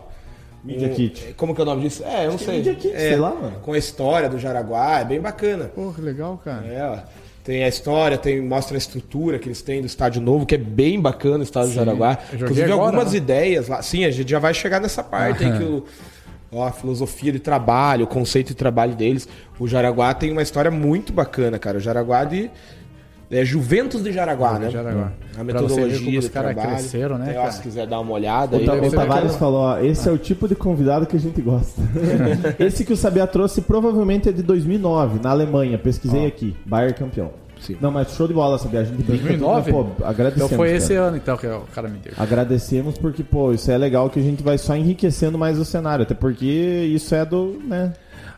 Media 0.63 0.87
um- 0.87 0.93
Kit. 0.95 1.33
Como 1.37 1.53
que 1.53 1.61
é 1.61 1.63
o 1.63 1.65
nome 1.65 1.83
disso? 1.83 2.03
É, 2.03 2.25
eu 2.25 2.31
não 2.31 2.39
sei. 2.39 2.55
Media 2.57 2.73
Kit, 2.73 2.93
É, 2.93 3.09
sei 3.09 3.17
lá, 3.17 3.29
mano. 3.35 3.57
Com 3.61 3.73
a 3.73 3.77
história 3.77 4.27
do 4.27 4.39
Jaraguá, 4.39 4.99
é 5.01 5.05
bem 5.05 5.21
bacana. 5.21 5.65
Pô, 5.65 5.91
que 5.93 6.01
legal, 6.01 6.41
cara. 6.43 6.65
É, 6.65 6.83
ó. 6.83 6.97
Tem 7.43 7.63
a 7.63 7.67
história, 7.67 8.17
tem, 8.17 8.41
mostra 8.41 8.75
a 8.75 8.79
estrutura 8.79 9.37
que 9.37 9.47
eles 9.47 9.61
têm 9.61 9.79
do 9.81 9.85
estádio 9.87 10.21
novo, 10.21 10.45
que 10.45 10.55
é 10.55 10.57
bem 10.57 10.99
bacana 10.99 11.37
o 11.37 11.43
estádio 11.43 11.69
do 11.69 11.75
Jaraguá. 11.75 12.17
Inclusive 12.33 12.71
agora, 12.71 12.87
algumas 12.87 13.11
né? 13.11 13.17
ideias 13.17 13.67
lá. 13.67 13.81
Sim, 13.83 14.05
a 14.05 14.11
gente 14.11 14.29
já 14.29 14.39
vai 14.39 14.53
chegar 14.55 14.81
nessa 14.81 15.03
parte 15.03 15.43
aí 15.45 15.55
que 15.57 15.63
o. 15.63 15.85
Ó, 16.51 16.65
a 16.65 16.71
filosofia 16.71 17.31
de 17.31 17.39
trabalho, 17.39 18.05
o 18.05 18.07
conceito 18.07 18.47
de 18.47 18.55
trabalho 18.55 18.95
deles. 18.95 19.27
O 19.59 19.67
Jaraguá 19.67 20.15
tem 20.15 20.31
uma 20.31 20.41
história 20.41 20.71
muito 20.71 21.13
bacana, 21.13 21.59
cara. 21.59 21.77
O 21.77 21.79
Jaraguá 21.79 22.23
de. 22.23 22.49
É 23.31 23.45
Juventus 23.45 24.03
de 24.03 24.11
Jaraguá, 24.11 24.57
né? 24.57 24.71
Jaraguá. 24.71 25.11
A 25.37 25.43
metodologia 25.43 26.19
os 26.19 26.27
caras 26.29 26.55
cresceram, 26.55 27.17
né, 27.17 27.31
ó, 27.31 27.41
cara? 27.41 27.51
Se 27.51 27.61
quiser 27.61 27.85
dar 27.85 27.99
uma 27.99 28.13
olhada 28.13 28.57
O, 28.57 28.59
aí. 28.59 28.87
O 28.87 28.91
Tavares 28.91 29.35
falou, 29.35 29.61
ó, 29.61 29.79
esse 29.79 30.09
é 30.09 30.11
o 30.11 30.17
tipo 30.17 30.47
de 30.47 30.55
convidado 30.55 31.05
que 31.05 31.15
a 31.15 31.19
gente 31.19 31.39
gosta. 31.39 31.79
esse 32.59 32.83
que 32.83 32.91
o 32.91 32.97
Sabia 32.97 33.27
trouxe 33.27 33.61
provavelmente 33.61 34.29
é 34.29 34.31
de 34.31 34.41
2009, 34.41 35.19
na 35.21 35.29
Alemanha. 35.29 35.77
Pesquisei 35.77 36.25
aqui. 36.25 36.55
Bayern 36.65 36.95
campeão. 36.95 37.31
Sim. 37.59 37.77
Não, 37.79 37.91
mas 37.91 38.15
show 38.15 38.27
de 38.27 38.33
bola, 38.33 38.57
Sabia. 38.57 38.79
A 38.79 38.83
gente 38.83 39.03
brinca, 39.03 39.37
2009? 39.37 39.71
Pô, 39.71 39.85
agradecemos. 40.03 40.51
Então 40.51 40.57
foi 40.57 40.67
cara. 40.67 40.77
esse 40.77 40.93
ano, 40.95 41.17
então, 41.17 41.37
que 41.37 41.45
o 41.45 41.61
cara 41.75 41.87
me 41.87 41.99
deu. 41.99 42.13
Agradecemos 42.17 42.97
porque, 42.97 43.23
pô, 43.23 43.51
isso 43.53 43.69
é 43.69 43.77
legal 43.77 44.09
que 44.09 44.19
a 44.19 44.23
gente 44.23 44.41
vai 44.41 44.57
só 44.57 44.75
enriquecendo 44.75 45.37
mais 45.37 45.59
o 45.59 45.65
cenário. 45.65 46.03
Até 46.03 46.15
porque 46.15 46.45
isso 46.45 47.13
é 47.13 47.25
do, 47.25 47.61
né? 47.65 47.93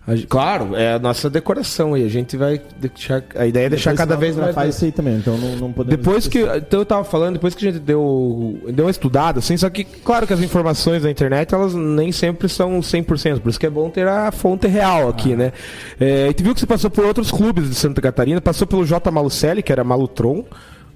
Gente- 0.08 0.26
Claro, 0.28 0.76
é 0.76 0.94
a 0.94 1.00
nossa 1.00 1.30
decoração 1.30 1.94
aí. 1.94 2.04
A 2.04 2.10
gente 2.10 2.36
vai 2.36 2.60
deixar. 2.80 3.24
A 3.36 3.46
ideia 3.46 3.68
é 3.68 3.70
deixar 3.70 3.96
cada 3.96 4.16
vez 4.18 4.36
mais. 4.36 4.54
faz 4.56 4.76
isso 4.76 4.86
aí 4.86 4.92
também, 4.92 5.16
então 5.18 5.38
não, 5.38 5.56
não 5.58 5.72
podemos... 5.72 5.98
Depois 5.98 6.28
que. 6.28 6.40
Então 6.40 6.80
eu 6.80 6.86
tava 6.86 7.04
falando, 7.04 7.34
depois 7.34 7.54
que 7.54 7.68
a 7.68 7.72
gente 7.72 7.82
deu, 7.82 8.60
deu 8.74 8.86
uma 8.86 8.92
estudada, 8.92 9.40
assim, 9.40 9.56
só 9.58 9.70
que, 9.70 9.84
claro 9.84 10.26
que 10.26 10.34
as 10.34 10.40
informações 10.42 11.04
da 11.04 11.12
internet, 11.12 11.54
elas 11.54 11.76
nem 11.76 12.12
sempre 12.12 12.50
são 12.50 12.80
100%, 12.80 13.40
por 13.42 13.50
isso 13.50 13.60
que 13.60 13.66
é 13.66 13.70
bom 13.70 13.90
ter 13.90 14.08
a 14.08 14.32
fonte 14.32 14.68
real 14.68 15.08
aqui, 15.08 15.36
né? 15.36 15.54
É, 16.00 16.24
a 16.26 16.28
gente 16.28 16.44
viu 16.44 16.54
que 16.56 16.60
você 16.60 16.66
passou 16.66 16.90
por 16.90 17.06
outros 17.06 17.30
clubes 17.32 17.70
de 17.70 17.76
Santa 17.76 18.02
Catarina, 18.02 18.42
passou 18.42 18.66
pelo 18.66 18.84
J. 18.86 19.12
Malucelli, 19.12 19.62
que 19.62 19.72
era 19.72 19.84
Malutron, 19.84 20.44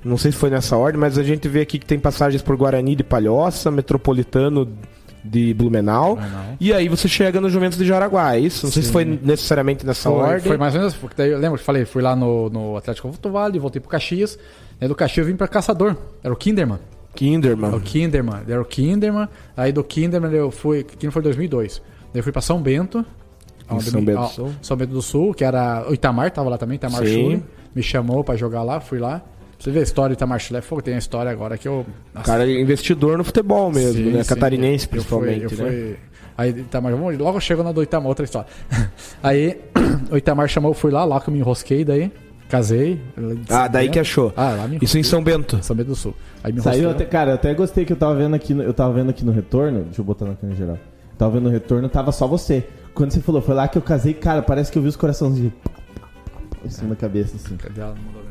não 0.03 0.18
sei 0.18 0.32
se 0.32 0.38
foi 0.38 0.49
nessa 0.49 0.76
ordem, 0.78 0.99
mas 0.99 1.18
a 1.18 1.24
gente 1.24 1.47
vê 1.47 1.62
aqui 1.62 1.78
que 1.78 1.86
tem 1.86 1.99
passagens 1.99 2.41
por 2.41 2.56
Guarani 2.58 2.95
de 2.95 3.03
Palhoça, 3.03 3.70
Metropolitano 3.72 4.68
de 5.26 5.53
Blumenau, 5.53 6.17
e 6.59 6.71
aí 6.71 6.88
você 6.88 7.07
chega 7.07 7.41
no 7.41 7.49
Juventus 7.49 7.78
de 7.78 7.86
Jaraguá, 7.86 8.36
é 8.36 8.39
isso? 8.39 8.65
Não 8.65 8.71
sei 8.71 8.84
se 8.84 8.91
foi 8.91 9.03
necessariamente 9.03 9.86
nessa 9.86 10.09
Foi, 10.09 10.19
ordem. 10.19 10.39
foi 10.41 10.57
mais 10.57 10.73
ou 10.76 10.80
menos. 10.82 10.93
Porque 10.95 11.15
daí 11.17 11.32
eu 11.32 11.39
lembro 11.39 11.57
que 11.57 11.63
falei, 11.63 11.86
fui 11.86 12.01
lá 12.01 12.15
no, 12.15 12.49
no 12.49 12.78
Atlético 12.78 13.07
Alto 13.07 13.30
Vale, 13.32 13.57
voltei 13.59 13.80
pro 13.82 13.89
Caxias. 13.89 14.38
Daí 14.80 14.88
do 14.88 14.95
Caxias 14.95 15.26
eu 15.26 15.32
vim 15.32 15.38
pra 15.38 15.47
Caçador. 15.47 15.95
Era 16.23 16.34
o 16.34 16.38
Kinderman. 16.38 16.80
Kinderman. 17.15 17.69
Era 17.69 17.78
o 17.78 17.82
Kinderman. 17.82 18.41
Era 18.47 18.61
o 18.61 18.65
Kinderman. 18.65 19.28
Aí 19.55 19.71
do 19.71 19.84
Kinderman 19.84 20.32
eu 20.32 20.51
fui. 20.51 20.84
Kinderman 20.84 21.11
foi 21.11 21.21
em 21.21 21.23
2002. 21.23 21.82
Daí 22.13 22.19
eu 22.19 22.23
fui 22.23 22.32
pra 22.32 22.41
São 22.41 22.61
Bento. 22.61 23.05
onde 23.69 23.89
São 23.89 24.03
Bento 24.03 24.17
do 24.19 24.23
ó, 24.23 24.28
Sul. 24.28 24.51
São 24.61 24.78
Bento 24.78 24.91
do 24.91 25.01
Sul, 25.01 25.34
que 25.34 25.43
era. 25.43 25.86
O 25.89 25.93
Itamar 25.93 26.30
tava 26.32 26.49
lá 26.49 26.57
também, 26.57 26.76
Itamar 26.76 27.05
Sim. 27.05 27.43
Me 27.73 27.82
chamou 27.82 28.23
pra 28.23 28.36
jogar 28.36 28.63
lá, 28.63 28.80
fui 28.80 28.99
lá. 28.99 29.21
Você 29.66 29.72
vê 29.72 29.80
a 29.80 29.82
história 29.82 30.16
do 30.16 30.20
Itamar 30.20 30.39
Chuli, 30.39 30.59
é 30.59 30.61
fogo, 30.61 30.80
tem 30.84 30.93
a 30.93 30.99
história 30.99 31.32
agora 31.32 31.57
que 31.57 31.68
eu. 31.68 31.84
O 32.16 32.22
cara 32.22 32.45
é 32.47 32.61
investidor 32.61 33.18
no 33.18 33.24
futebol 33.24 33.72
mesmo, 33.72 33.93
Sim, 33.93 34.11
né? 34.11 34.22
sim. 34.22 34.30
Catarinense, 34.30 34.86
Eu 34.86 34.89
principalmente, 34.91 35.47
fui- 35.55 35.59
eu 35.66 35.66
né? 35.66 35.72
fui- 35.72 35.97
Aí 36.38 36.49
Itamar, 36.51 36.91
vamos- 36.91 37.18
logo 37.18 37.39
chegou 37.39 37.63
na 37.63 37.72
do 37.72 37.82
Itamar, 37.82 38.07
outra 38.09 38.24
história. 38.26 38.47
Aí 39.24 39.59
o 40.11 40.18
Itamar 40.18 40.47
chamou, 40.49 40.70
eu 40.70 40.76
fui 40.76 40.91
lá, 40.91 41.03
lá 41.03 41.20
que 41.20 41.30
eu 41.30 41.34
me 41.34 41.39
enrosquei, 41.39 41.84
daí 41.84 42.11
casei. 42.47 43.01
Ah, 43.49 43.68
daí 43.68 43.89
que 43.89 43.97
achou. 43.97 44.32
Ah, 44.38 44.51
lá 44.51 44.68
me 44.68 44.78
Isso 44.80 44.99
em 44.99 45.03
São 45.03 45.24
Bento. 45.24 45.57
São 45.63 45.76
Bento 45.76 45.88
do 45.88 45.95
Sul. 45.95 46.13
Aí 46.43 46.53
me 46.53 46.61
Saiu 46.61 46.82
enrosquei. 46.84 47.03
até, 47.07 47.11
cara, 47.11 47.32
eu 47.32 47.36
até 47.36 47.51
gostei 47.55 47.86
que 47.86 47.91
eu 47.93 47.97
tava 47.97 48.13
vendo 48.13 48.36
aqui, 48.36 48.53
no- 48.53 48.61
eu 48.61 48.72
tava 48.74 48.93
vendo 48.93 49.09
aqui 49.09 49.26
no 49.26 49.32
retorno, 49.32 49.86
deixa 49.86 49.99
eu 49.99 50.05
botar 50.05 50.26
na 50.26 50.36
câmera 50.36 50.55
geral. 50.59 50.78
Tava 51.18 51.32
vendo 51.32 51.45
no 51.45 51.49
retorno, 51.49 51.89
tava 51.89 52.11
só 52.11 52.28
você. 52.28 52.68
Quando 52.93 53.09
você 53.09 53.20
falou, 53.20 53.41
foi 53.41 53.55
lá 53.55 53.68
que 53.68 53.80
eu 53.80 53.82
casei, 53.82 54.13
cara, 54.13 54.43
parece 54.43 54.72
que 54.72 54.78
eu 54.78 54.82
vi 54.84 54.89
os 54.89 54.95
corações 54.95 55.39
em 55.39 56.70
cima 56.70 56.89
da 56.91 56.95
cabeça, 56.95 57.36
assim. 57.36 57.57
Cadê 57.57 57.82
ela? 57.82 57.95
Não 57.95 58.03
mandou 58.03 58.22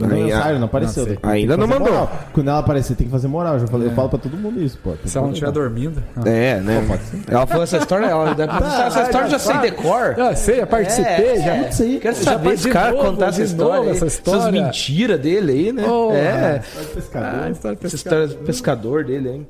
ah, 0.00 0.52
não 0.58 0.64
apareceu. 0.64 1.02
não 1.06 1.10
sei. 1.10 1.18
Ainda 1.22 1.56
não 1.56 1.66
mandou. 1.66 1.88
moral. 1.92 2.10
Quando 2.32 2.48
ela 2.48 2.58
aparecer, 2.60 2.94
tem 2.96 3.06
que 3.06 3.12
fazer 3.12 3.28
moral. 3.28 3.54
Eu, 3.54 3.60
já 3.60 3.66
falei, 3.66 3.88
eu 3.88 3.92
falo 3.92 4.08
pra 4.08 4.18
todo 4.18 4.36
mundo 4.36 4.60
isso, 4.62 4.78
pô. 4.82 4.92
Tem 4.92 5.06
Se 5.06 5.16
ela 5.18 5.26
não 5.26 5.32
estiver 5.32 5.52
dormindo. 5.52 6.02
Ah. 6.16 6.28
É, 6.28 6.60
né? 6.60 6.98
Ela 7.28 7.46
falou 7.46 7.62
essa 7.64 7.76
história, 7.76 8.06
ela 8.06 8.34
deve 8.34 8.52
essa 8.56 9.02
história 9.02 9.28
já 9.28 9.38
sei 9.38 9.58
decor. 9.58 10.16
Ah, 10.18 10.34
sei, 10.34 10.60
eu 10.62 10.66
participei, 10.66 11.26
É, 11.32 11.36
já. 11.42 11.56
é. 11.56 11.68
Isso 11.68 11.82
aí. 11.82 11.98
Quero 12.00 12.16
Já 12.16 12.22
saber 12.22 12.54
esse 12.54 12.62
de 12.64 12.70
cara 12.70 12.92
novo, 12.92 13.04
contar 13.04 13.26
essa 13.26 13.42
história, 13.42 13.82
aí, 13.90 13.96
essa 13.96 14.06
história. 14.06 14.38
essas 14.40 14.52
mentiras 14.52 15.20
dele 15.20 15.52
aí, 15.52 15.72
né? 15.72 15.84
Oh, 15.86 16.12
é. 16.12 16.62
Pescador. 16.94 17.28
Ah, 17.44 17.50
história 17.50 17.74
Essa 17.74 17.82
pescada. 17.82 17.96
história 17.96 18.26
do 18.28 18.34
pescador 18.46 19.04
dele, 19.04 19.28
hein? 19.28 19.46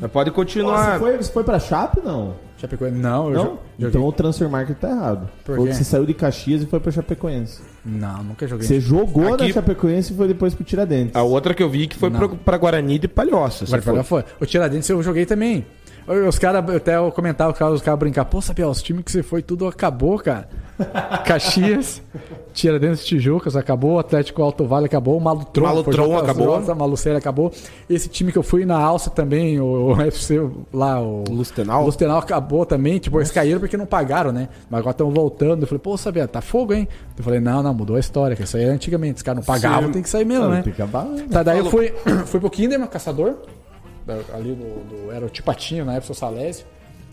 Mas 0.00 0.10
pode 0.10 0.30
continuar. 0.32 0.94
você, 0.94 0.98
foi, 0.98 1.16
você 1.18 1.32
foi 1.32 1.44
pra 1.44 1.58
Chape, 1.60 2.00
não? 2.04 2.34
Chapecoense. 2.58 2.96
Não, 2.96 3.28
eu 3.28 3.34
Não? 3.34 3.42
jo- 3.44 3.58
joguei. 3.78 3.88
Então 3.88 4.04
o 4.04 4.12
transfer 4.12 4.48
market 4.48 4.76
tá 4.76 4.90
errado. 4.90 5.28
Por 5.44 5.58
Ou 5.60 5.66
quê? 5.66 5.72
você 5.74 5.84
saiu 5.84 6.04
de 6.04 6.14
Caxias 6.14 6.62
e 6.62 6.66
foi 6.66 6.80
pra 6.80 6.90
Chapecoense. 6.90 7.60
Não, 7.84 8.22
nunca 8.22 8.46
joguei. 8.46 8.66
Você 8.66 8.80
jogou 8.80 9.34
Aqui- 9.34 9.48
na 9.48 9.52
Chapecoense 9.54 10.12
e 10.12 10.16
foi 10.16 10.28
depois 10.28 10.54
pro 10.54 10.64
Tiradentes. 10.64 11.16
A 11.16 11.22
outra 11.22 11.52
que 11.52 11.62
eu 11.62 11.68
vi 11.68 11.86
que 11.88 11.96
foi 11.96 12.10
pro, 12.10 12.36
pra 12.36 12.56
Guarani 12.56 12.98
de 12.98 13.08
Palhoça. 13.08 13.64
Agora 13.64 13.82
você 13.82 14.02
foi. 14.04 14.24
O 14.40 14.46
Tiradentes 14.46 14.88
eu 14.88 15.02
joguei 15.02 15.26
também. 15.26 15.66
Os 16.28 16.38
caras, 16.38 16.68
até 16.74 16.96
eu 16.96 17.12
comentava, 17.12 17.52
os 17.52 17.58
caras, 17.58 17.80
os 17.80 17.98
brincar, 17.98 18.24
pô, 18.24 18.40
Sabiel, 18.40 18.70
os 18.70 18.82
times 18.82 19.04
que 19.04 19.12
você 19.12 19.22
foi, 19.22 19.40
tudo 19.40 19.66
acabou, 19.68 20.18
cara. 20.18 20.48
Caxias, 21.24 22.02
Tiradentes 22.52 23.04
Tijucas, 23.04 23.56
acabou, 23.56 23.98
Atlético 23.98 24.42
Alto 24.42 24.66
Vale 24.66 24.86
acabou, 24.86 25.18
Malutron, 25.20 25.64
Malutron 25.66 26.16
acabou. 26.18 26.74
Maluceira 26.74 27.18
acabou. 27.18 27.52
Esse 27.88 28.08
time 28.08 28.30
que 28.32 28.38
eu 28.38 28.42
fui 28.42 28.64
na 28.64 28.76
alça 28.78 29.08
também, 29.10 29.58
o, 29.60 29.94
o 29.94 30.00
FC 30.02 30.40
lá, 30.72 31.00
o 31.00 31.24
Lustenau? 31.30 31.82
o 31.82 31.86
Lustenau 31.86 32.18
acabou 32.18 32.66
também, 32.66 32.98
tipo, 32.98 33.18
eles 33.18 33.30
caíram 33.30 33.60
porque 33.60 33.76
não 33.76 33.86
pagaram, 33.86 34.32
né? 34.32 34.48
Mas 34.68 34.80
agora 34.80 34.92
estão 34.92 35.10
voltando. 35.10 35.62
Eu 35.62 35.66
falei, 35.66 35.80
pô, 35.80 35.96
Sabiel, 35.96 36.28
tá 36.28 36.40
fogo, 36.40 36.74
hein? 36.74 36.86
Eu 37.16 37.24
falei, 37.24 37.40
não, 37.40 37.62
não, 37.62 37.72
mudou 37.72 37.96
a 37.96 38.00
história, 38.00 38.36
que 38.36 38.42
isso 38.42 38.56
aí 38.56 38.64
era 38.64 38.72
antigamente, 38.72 39.16
os 39.16 39.22
caras 39.22 39.44
não 39.46 39.54
pagavam, 39.54 39.86
Sim. 39.86 39.92
tem 39.92 40.02
que 40.02 40.08
sair 40.10 40.24
mesmo, 40.24 40.48
né? 40.48 40.62
Tem 40.62 40.72
que 40.72 40.82
acabar. 40.82 41.06
Tá, 41.30 41.42
daí 41.42 41.58
eu 41.58 41.66
fui, 41.70 41.92
fui 42.26 42.40
pro 42.40 42.50
Kinderman, 42.50 42.88
caçador. 42.88 43.36
Ali 44.34 44.54
do, 44.54 45.04
do- 45.06 45.12
Era 45.12 45.24
o 45.24 45.28
Tipatinho 45.30 45.84
na 45.84 45.94
época, 45.94 46.12
o 46.12 46.14
Salésio. 46.14 46.66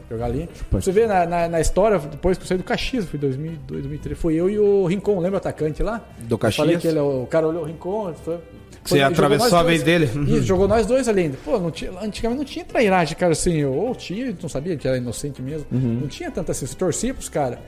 Jogar 0.09 0.25
ali. 0.25 0.49
Você 0.71 0.91
vê 0.91 1.05
na, 1.05 1.25
na, 1.25 1.47
na 1.47 1.61
história, 1.61 1.99
depois 1.99 2.37
que 2.37 2.43
eu 2.43 2.47
saí 2.47 2.57
do 2.57 2.63
Caxias, 2.63 3.05
em 3.13 3.17
2002, 3.17 3.81
2003, 3.83 4.17
foi 4.17 4.35
eu 4.35 4.49
e 4.49 4.57
o 4.57 4.85
Rincon, 4.87 5.19
lembra 5.19 5.35
o 5.35 5.37
atacante 5.37 5.83
lá? 5.83 6.03
Do 6.19 6.35
Eu 6.35 6.37
Falei 6.39 6.75
Caxias? 6.75 6.81
que 6.81 6.87
ele, 6.87 6.97
é 6.97 7.01
o 7.01 7.27
cara 7.27 7.47
olhou 7.47 7.61
o 7.61 7.65
Rincon, 7.65 8.13
foi, 8.25 8.39
Você 8.83 9.01
atravessou 9.01 9.57
a 9.57 9.63
vez 9.63 9.83
dele? 9.83 10.09
Isso, 10.27 10.43
jogou 10.43 10.67
nós 10.67 10.87
dois 10.87 11.07
ali 11.07 11.21
ainda. 11.21 11.37
Pô, 11.45 11.59
não 11.59 11.69
tinha, 11.69 11.91
antigamente 12.01 12.39
não 12.39 12.45
tinha 12.45 12.65
trairagem, 12.65 13.15
cara, 13.15 13.33
assim, 13.33 13.63
ou 13.63 13.93
tinha, 13.93 14.35
não 14.41 14.49
sabia 14.49 14.75
que 14.75 14.87
era 14.87 14.97
inocente 14.97 15.41
mesmo. 15.41 15.67
Uhum. 15.71 15.99
Não 16.01 16.07
tinha 16.07 16.31
tanta 16.31 16.53
assim, 16.53 16.65
você 16.65 16.75
torcia 16.75 17.13
pros 17.13 17.29
caras. 17.29 17.59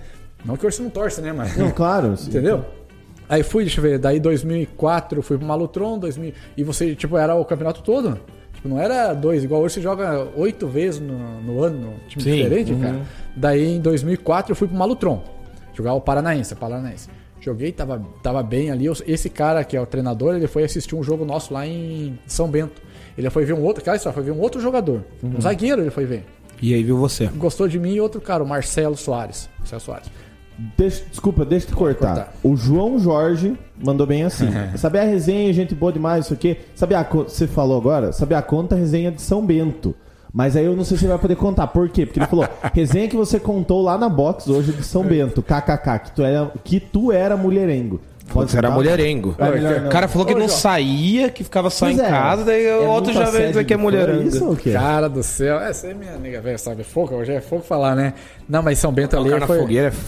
Não 0.44 0.58
que 0.58 0.66
hoje 0.66 0.78
você 0.78 0.84
não 0.84 0.90
torce, 0.90 1.22
né, 1.22 1.32
mas... 1.32 1.56
Não, 1.56 1.70
claro. 1.70 2.18
sim. 2.18 2.30
Entendeu? 2.30 2.66
Aí 3.30 3.44
fui, 3.44 3.64
deixa 3.64 3.80
eu 3.80 3.84
ver, 3.84 4.00
daí 4.00 4.20
2004 4.20 5.22
fui 5.22 5.38
pro 5.38 5.48
Malutron, 5.48 5.98
2000, 5.98 6.34
e 6.58 6.64
você, 6.64 6.94
tipo, 6.96 7.18
era 7.18 7.34
o 7.36 7.46
campeonato 7.46 7.82
todo. 7.82 8.20
Tipo, 8.62 8.70
não 8.70 8.80
era 8.80 9.14
dois, 9.14 9.44
igual 9.44 9.62
hoje 9.62 9.76
você 9.76 9.82
joga 9.82 10.28
oito 10.36 10.68
vezes 10.68 11.02
no, 11.02 11.42
no 11.42 11.64
ano, 11.64 11.80
num 11.80 11.94
time 12.08 12.24
Sim, 12.24 12.36
diferente, 12.36 12.76
cara. 12.76 13.02
Daí 13.36 13.76
em 13.76 13.82
2004 13.82 14.52
eu 14.52 14.56
fui 14.56 14.68
pro 14.68 14.78
Malutron, 14.78 15.24
jogar 15.74 15.96
o 15.96 16.02
Paranaense, 16.02 16.54
Paranaense. 16.54 17.10
Joguei, 17.40 17.72
tava, 17.72 18.06
tava 18.22 18.44
bem 18.44 18.70
ali. 18.70 18.86
Esse 19.08 19.28
cara 19.28 19.64
que 19.64 19.76
é 19.76 19.82
o 19.82 19.86
treinador, 19.88 20.36
ele 20.36 20.46
foi 20.46 20.64
assistir 20.64 20.96
um 20.96 21.02
jogo 21.02 21.26
nosso 21.26 21.52
lá 21.52 21.66
em 21.66 22.20
São 22.28 22.48
Bento. 22.48 22.80
Ele 23.18 23.28
foi 23.32 23.46
ver 23.46 23.54
um 23.54 23.64
outro, 23.64 23.84
cara, 23.84 23.98
só 23.98 24.14
foi 24.14 24.22
ver 24.22 24.32
um 24.32 24.40
outro 24.40 24.62
jogador. 24.62 25.04
Um 25.24 25.42
zagueiro 25.42 25.82
ele 25.82 25.90
foi 25.90 26.06
ver. 26.06 26.24
E 26.62 26.76
aí 26.76 26.84
viu 26.84 26.98
você. 26.98 27.26
Gostou 27.36 27.68
de 27.68 27.80
mim 27.80 27.96
e 27.96 28.02
outro 28.02 28.22
cara, 28.22 28.44
o 28.44 28.48
Marcelo 28.48 28.96
Soares. 28.96 29.50
Marcelo 29.58 29.82
Soares. 29.82 30.12
Deixa- 30.78 31.04
desculpa, 31.10 31.44
deixa 31.46 31.66
eu 31.66 31.70
te 31.70 31.76
cortar. 31.76 32.08
cortar. 32.16 32.34
O 32.44 32.56
João 32.56 33.00
Jorge 33.00 33.58
mandou 33.84 34.06
bem 34.06 34.24
assim. 34.24 34.48
Sabe 34.76 35.00
a 35.00 35.04
resenha, 35.04 35.52
gente 35.54 35.74
boa 35.74 35.92
demais, 35.92 36.26
isso 36.26 36.34
aqui. 36.34 36.58
Sabe 36.76 36.96
a 36.96 37.04
você 37.04 37.48
falou 37.48 37.78
agora? 37.78 38.12
Sabe 38.12 38.36
a 38.36 38.42
conta 38.42 38.76
resenha 38.76 39.12
de 39.12 39.22
São 39.22 39.46
Bento. 39.46 39.96
Mas 40.34 40.56
aí 40.56 40.64
eu 40.66 40.76
não 40.76 40.84
sei 40.86 40.96
se 40.98 41.04
você 41.04 41.10
vai 41.10 41.18
poder 41.18 41.36
contar. 41.36 41.68
Por 41.68 41.90
quê? 41.90 42.06
Porque 42.06 42.20
ele 42.20 42.28
falou, 42.28 42.48
resenha 42.74 43.08
que 43.08 43.18
você 43.18 43.40
contou 43.40 43.82
lá 43.82 43.98
na 43.98 44.08
box 44.08 44.48
hoje 44.50 44.72
de 44.72 44.84
São 44.84 45.04
Bento, 45.04 45.42
kkk, 45.42 46.00
que 46.06 46.12
tu 46.12 46.24
era, 46.24 46.52
que 46.64 46.80
tu 46.80 47.12
era 47.12 47.36
mulherengo. 47.36 48.00
Você 48.28 48.58
era 48.58 48.72
mulherengo. 48.72 49.36
É 49.38 49.50
melhor. 49.50 49.86
O 49.86 49.90
cara 49.90 50.08
falou 50.08 50.26
que 50.26 50.34
Ô, 50.34 50.38
não 50.38 50.48
João. 50.48 50.60
saía, 50.60 51.30
que 51.30 51.44
ficava 51.44 51.70
só 51.70 51.86
Pois 51.86 51.98
em 51.98 52.02
é. 52.02 52.10
casa, 52.10 52.46
daí 52.46 52.66
É 52.66 52.78
o 52.78 52.88
outro 52.88 53.12
já 53.14 53.26
veio 53.30 53.50
dizer 53.50 53.66
que 53.66 53.74
é 53.74 53.78
de 53.78 53.84
fora, 53.84 53.96
mulherengo. 53.98 54.28
Isso 54.28 54.46
ou 54.46 54.54
o 54.54 54.56
quê? 54.56 54.72
Cara 54.72 55.10
do 55.10 55.22
céu, 55.22 55.60
essa 55.60 55.88
é 55.88 55.94
minha 55.94 56.18
nega 56.18 56.40
velha, 56.42 56.58
sabe? 56.58 56.84
Fogo, 56.84 57.16
hoje 57.16 57.34
é 57.34 57.42
fogo 57.42 57.62
falar, 57.64 57.96
né? 57.96 58.14
Não, 58.48 58.62
mas 58.62 58.80
São 58.80 58.92
Bento 58.92 59.16
ali 59.16 59.30
Colocar 59.30 59.40
na 59.42 59.48
foi... 59.48 59.60
fogueira. 59.60 59.92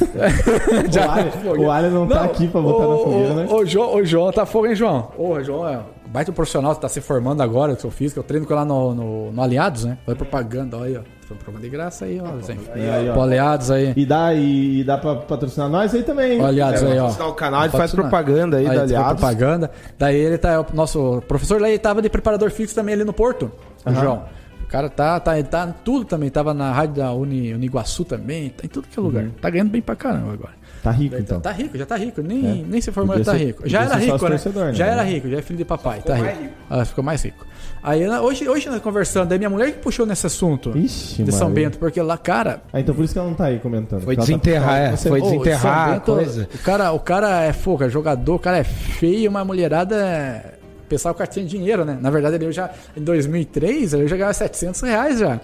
O 0.94 1.12
Ali, 1.12 1.60
o 1.66 1.72
Ali 1.72 1.90
não, 1.90 2.08
tá 2.08 2.24
aqui 2.24 2.48
pra 2.48 2.62
botar 2.62 2.88
na 2.88 2.98
fogueira, 2.98 3.34
né? 3.36 3.48
O, 3.50 3.56
o, 3.58 3.66
João, 3.66 3.96
o 3.96 4.06
João 4.06 4.32
tá 4.32 4.46
fogo, 4.46 4.68
hein, 4.68 4.76
João? 4.76 5.12
Ô, 5.18 5.34
o 5.34 5.44
João 5.44 5.68
é 5.68 5.78
um 5.78 6.10
baita 6.10 6.32
profissional, 6.32 6.76
tá 6.76 6.88
se 6.88 7.02
formando 7.02 7.42
agora, 7.42 7.76
que 7.76 7.86
eu 7.86 7.92
fiz, 7.92 8.14
que 8.14 8.20
eu 8.20 8.24
treino 8.24 8.46
com 8.46 8.54
ele 8.54 8.60
lá 8.60 8.66
no, 8.66 8.94
no, 8.96 9.32
no 9.32 9.42
Aliados, 9.42 9.86
né? 9.86 9.98
Foi 10.06 10.16
propaganda, 10.16 10.78
olha 10.78 10.86
aí, 10.86 10.98
ó. 10.98 11.23
Foi 11.34 11.38
propaganda 11.38 11.64
de 11.64 11.70
graça 11.70 12.06
aí, 12.06 12.20
ó. 12.22 12.28
Aí, 12.74 13.10
ó. 13.10 13.14
Pro 13.14 13.22
Aliados 13.24 13.72
aí. 13.72 13.94
E 13.96 14.06
dá, 14.06 14.34
e, 14.34 14.80
e 14.80 14.84
dá 14.84 14.98
pra 14.98 15.16
patrocinar 15.16 15.70
nós 15.70 15.94
aí 15.94 16.04
também. 16.04 16.34
hein? 16.34 16.42
Ó, 16.42 16.46
Aliados 16.48 16.84
aí, 16.84 16.98
ó. 16.98 17.02
patrocinar 17.04 17.30
o 17.30 17.34
canal, 17.34 17.62
ele 17.64 17.72
faz 17.72 17.92
propaganda 17.94 18.58
aí, 18.58 18.64
da 18.66 18.70
faz 18.72 18.82
Aliados. 18.84 19.20
propaganda. 19.20 19.72
Daí 19.98 20.16
ele 20.18 20.38
tá, 20.38 20.52
é 20.52 20.60
o 20.60 20.66
nosso 20.74 21.22
professor 21.28 21.60
lá, 21.62 21.70
ele 21.70 21.80
tava 21.80 22.02
de 22.02 22.10
preparador 22.10 22.52
fixo 22.52 22.76
também 22.76 22.94
ali 22.96 23.04
no 23.04 23.14
Porto, 23.14 23.52
o 23.86 23.94
João. 23.94 24.24
O 24.64 24.68
cara 24.74 24.90
tá, 24.90 25.20
tá, 25.20 25.38
ele 25.38 25.48
tá 25.48 25.68
em 25.68 25.74
tudo 25.86 26.04
também, 26.04 26.32
tava 26.32 26.52
na 26.52 26.72
rádio 26.72 26.96
da 26.96 27.14
Uni, 27.14 27.54
Uniguaçu 27.54 28.04
também, 28.04 28.50
tá 28.50 28.66
em 28.66 28.68
tudo 28.68 28.88
que 28.88 28.98
é 29.00 29.02
lugar. 29.04 29.26
Tá 29.40 29.48
ganhando 29.50 29.70
bem 29.70 29.82
pra 29.84 29.96
caramba 29.96 30.34
agora. 30.34 30.54
Tá 30.82 30.90
rico, 30.90 31.14
Então. 31.16 31.38
então. 31.38 31.42
Tá 31.42 31.52
rico, 31.52 31.78
já 31.78 31.86
tá 31.86 31.96
rico. 31.96 32.22
Nem, 32.24 32.66
nem 32.68 32.82
se 32.82 32.92
formou, 32.92 33.16
já 33.20 33.24
tá 33.24 33.34
rico. 33.34 33.70
Já 33.70 33.84
era 33.84 33.96
rico, 33.96 34.28
né? 34.28 34.36
né? 34.36 34.74
Já 34.74 34.86
era 34.88 35.04
rico, 35.04 35.30
já 35.30 35.38
é 35.38 35.42
filho 35.44 35.58
de 35.58 35.64
papai, 35.66 36.02
tá 36.02 36.16
rico. 36.16 36.28
rico. 36.42 36.54
Ah, 36.70 36.84
ficou 36.84 37.04
mais 37.04 37.22
rico. 37.24 37.46
Aí 37.84 38.08
né, 38.08 38.18
hoje, 38.22 38.48
hoje 38.48 38.70
nós 38.70 38.82
conversando, 38.82 39.30
aí 39.34 39.38
minha 39.38 39.50
mulher 39.50 39.74
que 39.74 39.80
puxou 39.80 40.06
nesse 40.06 40.26
assunto 40.26 40.72
Ixi, 40.78 41.22
de 41.22 41.32
São 41.34 41.50
Maria. 41.50 41.66
Bento, 41.66 41.78
porque 41.78 42.02
lá, 42.02 42.18
cara. 42.18 42.62
Ah, 42.72 42.80
então 42.80 42.96
por 42.96 43.04
isso 43.04 43.12
que 43.14 43.20
ela 43.20 43.28
não 43.28 43.36
tá 43.36 43.46
aí 43.46 43.60
comentando. 43.60 44.04
Foi 44.04 44.16
tá 44.16 44.22
desenterrar, 44.22 44.94
preocupada 44.94 44.94
é, 44.94 44.98
foi 44.98 45.20
ô, 45.20 45.24
desenterrar 45.24 45.92
Bento, 45.92 46.14
coisa. 46.14 46.48
O 46.54 46.58
cara, 46.60 46.92
o 46.94 47.00
cara 47.00 47.44
é 47.44 47.52
fogo, 47.52 47.84
é 47.84 47.90
jogador, 47.90 48.36
o 48.36 48.40
cara 48.40 48.58
é 48.60 48.64
feio, 48.64 49.30
mas 49.30 49.42
a 49.42 49.46
mulherada 49.46 49.96
é. 49.98 50.54
Pensava 50.88 51.14
que 51.14 51.18
o 51.18 51.20
cara 51.20 51.30
tinha 51.32 51.46
dinheiro, 51.46 51.84
né? 51.84 51.98
Na 52.00 52.10
verdade, 52.10 52.36
ele 52.36 52.52
já, 52.52 52.70
em 52.96 53.02
2003, 53.02 53.94
ele 53.96 54.08
já 54.08 54.16
ganhava 54.16 54.34
700 54.34 54.82
reais 54.82 55.20
já. 55.20 55.40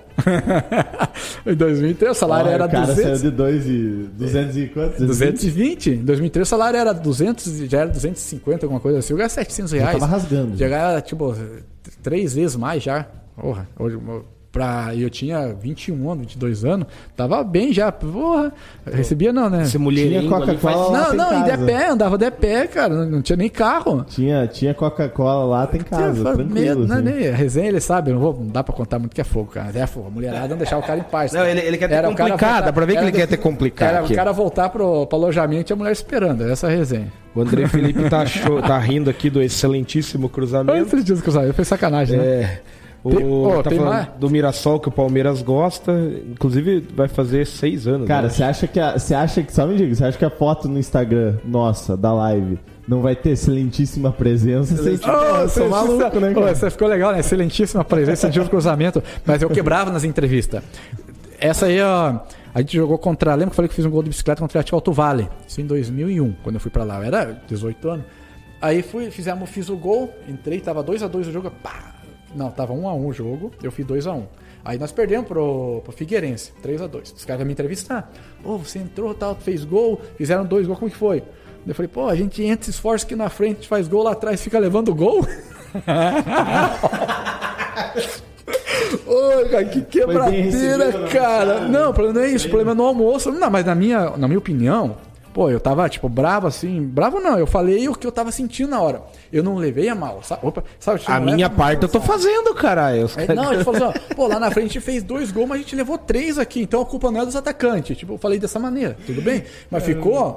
em 1.45 1.55
2003, 1.55 2.11
o 2.11 2.13
salário 2.13 2.47
Olha, 2.47 2.55
era 2.55 2.65
o 2.65 2.69
cara 2.69 2.85
200. 2.85 3.19
saiu 3.19 3.31
de 3.31 3.35
2 3.35 3.65
e 3.65 4.09
200 4.13 4.57
e 4.57 4.67
quanto? 4.67 5.05
220. 5.05 5.89
Em 5.91 6.05
2003 6.05 6.47
o 6.47 6.49
salário 6.49 6.77
era 6.77 6.93
200, 6.93 7.57
já 7.69 7.79
era 7.79 7.89
250, 7.89 8.65
alguma 8.65 8.79
coisa 8.79 8.99
assim. 8.99 9.11
Eu 9.13 9.17
ganhava 9.17 9.33
700 9.33 9.71
reais. 9.73 9.99
tava 9.99 10.05
rasgando, 10.05 10.55
Já 10.55 10.67
já. 10.67 10.69
ganhava, 10.69 11.01
tipo, 11.01 11.35
três 12.01 12.33
vezes 12.33 12.55
mais 12.55 12.83
já. 12.83 13.03
Porra, 13.35 13.67
hoje, 13.77 13.97
pra, 14.51 14.89
e 14.93 15.01
eu 15.03 15.09
tinha 15.09 15.53
21 15.53 16.09
anos, 16.11 16.19
22 16.21 16.65
anos. 16.65 16.87
Tava 17.15 17.43
bem 17.43 17.71
já. 17.71 17.91
Porra, 17.91 18.51
recebia 18.91 19.31
não, 19.31 19.49
né? 19.49 19.61
Esse 19.61 19.71
Tinha 19.71 19.81
mulherengo 19.83 20.33
ali 20.35 20.57
faz... 20.57 20.75
Coca-Cola 20.75 20.97
lá 20.97 21.07
Não, 21.07 21.13
não, 21.15 21.39
em 21.39 21.43
casa. 21.45 21.57
de 21.57 21.65
pé, 21.65 21.87
andava 21.89 22.17
de 22.17 22.31
pé, 22.31 22.67
cara. 22.67 22.93
Não, 22.95 23.05
não 23.09 23.21
tinha 23.21 23.35
nem 23.37 23.49
carro. 23.49 24.03
Tinha, 24.09 24.47
tinha 24.47 24.73
Coca-Cola 24.73 25.45
lá, 25.45 25.67
tem 25.67 25.81
casa, 25.81 26.11
Tinha 26.13 26.23
tranquilo. 26.23 26.49
medo, 26.49 26.87
né, 26.87 26.95
assim. 26.95 27.03
nem- 27.03 27.31
resenha, 27.31 27.67
ele 27.69 27.79
sabe, 27.79 28.11
não, 28.11 28.19
vou, 28.19 28.33
não 28.33 28.47
dá 28.47 28.63
pra 28.63 28.73
contar 28.73 28.97
muito 28.99 29.13
que 29.13 29.21
é 29.21 29.23
fogo, 29.23 29.51
cara. 29.51 29.77
É 29.77 29.85
fogo. 29.87 30.07
A 30.07 30.11
mulherada 30.11 30.47
não 30.47 30.57
deixar 30.57 30.77
o 30.77 30.81
cara 30.83 30.99
em 30.99 31.03
paz. 31.03 31.31
Não, 31.31 31.45
ele- 31.45 31.61
ele 31.61 31.77
quer 31.77 31.87
ter 31.87 31.95
Era 31.95 32.07
complicado, 32.07 32.29
voltar- 32.39 32.61
dá 32.61 32.73
pra 32.73 32.85
ver 32.85 32.93
que 32.97 33.03
ele 33.03 33.11
quer 33.11 33.27
ter 33.27 33.37
complicado 33.37 33.89
Era 33.89 33.99
aqui. 33.99 34.13
o 34.13 34.15
cara 34.15 34.31
voltar 34.31 34.69
pro, 34.69 35.05
pro 35.05 35.17
alojamento 35.17 35.71
e 35.71 35.73
a 35.73 35.75
mulher 35.75 35.91
esperando. 35.91 36.43
Essa 36.49 36.67
é 36.67 36.73
a 36.73 36.75
resenha. 36.77 37.11
O 37.35 37.41
André 37.41 37.67
Felipe 37.67 38.09
tá, 38.09 38.25
show- 38.25 38.61
tá 38.61 38.77
rindo 38.79 39.09
aqui 39.09 39.29
do 39.29 39.41
excelentíssimo 39.41 40.27
cruzamento. 40.27 40.77
esses 40.87 41.05
dias 41.05 41.21
que 41.21 41.29
eu 41.29 41.33
saí, 41.33 41.53
foi 41.53 41.63
sacanagem, 41.63 42.17
né? 42.17 42.25
É. 42.25 42.61
O, 43.03 43.09
Tem- 43.15 43.25
ô, 43.25 43.63
tá 43.63 43.69
tem 43.69 43.77
falando 43.79 43.93
mais? 43.93 44.07
do 44.19 44.29
Mirassol 44.29 44.79
que 44.79 44.89
o 44.89 44.91
Palmeiras 44.91 45.41
gosta. 45.41 45.91
Inclusive, 46.29 46.85
vai 46.93 47.07
fazer 47.07 47.45
seis 47.47 47.87
anos. 47.87 48.07
Cara, 48.07 48.23
né? 48.23 48.29
você 48.29 48.43
acha 48.43 48.67
que 48.67 48.79
a, 48.79 48.97
você 48.97 49.15
acha 49.15 49.41
que 49.41 49.53
só 49.53 49.65
me 49.65 49.77
diga, 49.77 49.95
você 49.95 50.05
acha 50.05 50.17
que 50.17 50.25
a 50.25 50.29
foto 50.29 50.67
no 50.67 50.77
Instagram 50.77 51.35
nossa 51.45 51.95
da 51.95 52.11
live 52.13 52.59
não 52.87 53.01
vai 53.01 53.15
ter 53.15 53.31
excelentíssima 53.31 54.11
presença? 54.11 54.75
Você, 54.75 54.97
tipo, 54.97 55.09
Ô, 55.09 55.37
eu 55.37 55.49
sou 55.49 55.69
maluco, 55.69 56.19
né, 56.19 56.33
cara? 56.33 56.55
Você 56.55 56.69
ficou 56.69 56.87
legal, 56.87 57.13
né? 57.13 57.19
Excelentíssima 57.19 57.85
presença, 57.85 58.27
sentiu 58.27 58.43
o 58.43 58.49
cruzamento. 58.49 59.01
Mas 59.25 59.41
eu 59.41 59.49
quebrava 59.49 59.91
nas 59.91 60.03
entrevistas. 60.03 60.61
Essa 61.39 61.67
aí, 61.67 61.81
ó. 61.81 62.19
A 62.53 62.59
gente 62.61 62.75
jogou 62.75 62.97
contra. 62.97 63.31
Lembra 63.33 63.47
que 63.47 63.51
eu 63.51 63.55
falei 63.55 63.69
que 63.69 63.75
fiz 63.75 63.85
um 63.85 63.91
gol 63.91 64.03
de 64.03 64.09
bicicleta 64.09 64.41
contra 64.41 64.57
o 64.57 64.59
Atlético 64.59 64.75
Alto 64.75 64.91
Vale? 64.91 65.29
Isso 65.47 65.61
em 65.61 65.65
2001, 65.65 66.35
quando 66.43 66.55
eu 66.55 66.59
fui 66.59 66.71
pra 66.71 66.83
lá. 66.83 66.97
Eu 66.97 67.03
era 67.03 67.41
18 67.47 67.89
anos. 67.89 68.05
Aí 68.61 68.81
fui, 68.81 69.09
fizemos, 69.09 69.49
fiz 69.49 69.69
o 69.69 69.77
gol, 69.77 70.13
entrei, 70.27 70.59
tava 70.59 70.83
2x2 70.83 71.15
o 71.15 71.31
jogo. 71.31 71.49
Pá! 71.63 71.98
Não, 72.35 72.51
tava 72.51 72.73
1x1 72.73 73.05
o 73.05 73.13
jogo, 73.13 73.51
eu 73.61 73.71
fiz 73.71 73.85
2x1. 73.85 74.23
Aí 74.63 74.77
nós 74.77 74.91
perdemos 74.91 75.27
pro, 75.27 75.81
pro 75.83 75.91
Figueirense, 75.91 76.51
3x2. 76.63 77.15
Os 77.15 77.25
caras 77.25 77.39
vão 77.39 77.47
me 77.47 77.53
entrevistar. 77.53 78.11
Pô, 78.43 78.57
você 78.57 78.79
entrou, 78.79 79.13
tal, 79.13 79.35
fez 79.35 79.63
gol, 79.63 80.01
fizeram 80.17 80.45
dois 80.45 80.67
gols, 80.67 80.79
como 80.79 80.91
que 80.91 80.97
foi? 80.97 81.23
Eu 81.65 81.75
falei, 81.75 81.89
pô, 81.89 82.07
a 82.07 82.15
gente 82.15 82.43
entra, 82.43 82.65
se 82.65 82.71
esforça 82.71 83.05
aqui 83.05 83.15
na 83.15 83.29
frente, 83.29 83.67
faz 83.67 83.87
gol 83.87 84.03
lá 84.03 84.11
atrás, 84.11 84.41
fica 84.41 84.59
levando 84.59 84.93
gol. 84.93 85.25
Ô, 89.05 89.49
cara, 89.49 89.65
que 89.65 89.81
quebradeira, 89.81 90.85
recebido, 90.85 90.99
né? 90.99 91.07
cara. 91.09 91.67
Não, 91.67 91.91
o 91.91 91.93
problema 91.93 92.19
não 92.19 92.25
é 92.25 92.31
isso, 92.31 92.47
o 92.47 92.49
problema 92.49 92.71
é 92.71 92.75
no 92.75 92.83
almoço. 92.83 93.31
Não, 93.31 93.49
mas 93.49 93.65
na 93.65 93.75
minha, 93.75 94.11
na 94.17 94.27
minha 94.27 94.39
opinião, 94.39 94.97
pô, 95.33 95.49
eu 95.49 95.59
tava, 95.59 95.87
tipo, 95.89 96.07
bravo 96.09 96.47
assim. 96.47 96.81
Bravo 96.81 97.19
não, 97.19 97.37
eu 97.37 97.45
falei 97.47 97.87
o 97.87 97.95
que 97.95 98.05
eu 98.05 98.11
tava 98.11 98.31
sentindo 98.31 98.69
na 98.69 98.81
hora. 98.81 99.01
Eu 99.31 99.43
não 99.43 99.55
levei 99.55 99.87
a 99.89 99.95
mal, 99.95 100.21
sabe? 100.23 100.45
Opa, 100.45 100.63
sabe 100.79 101.01
A 101.07 101.19
minha 101.19 101.35
leva- 101.47 101.49
parte 101.49 101.83
eu 101.83 101.89
tô 101.89 102.01
fazendo, 102.01 102.53
caralho. 102.55 103.07
Caras- 103.09 103.35
não, 103.35 103.49
a 103.49 103.53
gente 103.53 103.63
falou 103.63 103.89
assim, 103.89 103.99
ó, 104.11 104.15
pô, 104.15 104.27
lá 104.27 104.39
na 104.39 104.49
frente 104.51 104.65
a 104.65 104.73
gente 104.73 104.81
fez 104.81 105.03
dois 105.03 105.31
gols, 105.31 105.47
mas 105.47 105.59
a 105.59 105.61
gente 105.61 105.75
levou 105.75 105.97
três 105.97 106.37
aqui, 106.37 106.61
então 106.61 106.81
a 106.81 106.85
culpa 106.85 107.11
não 107.11 107.21
é 107.21 107.25
dos 107.25 107.35
atacantes. 107.35 107.97
Tipo, 107.97 108.13
eu 108.13 108.17
falei 108.17 108.39
dessa 108.39 108.59
maneira, 108.59 108.97
tudo 109.05 109.21
bem? 109.21 109.43
Mas 109.69 109.83
ficou, 109.83 110.33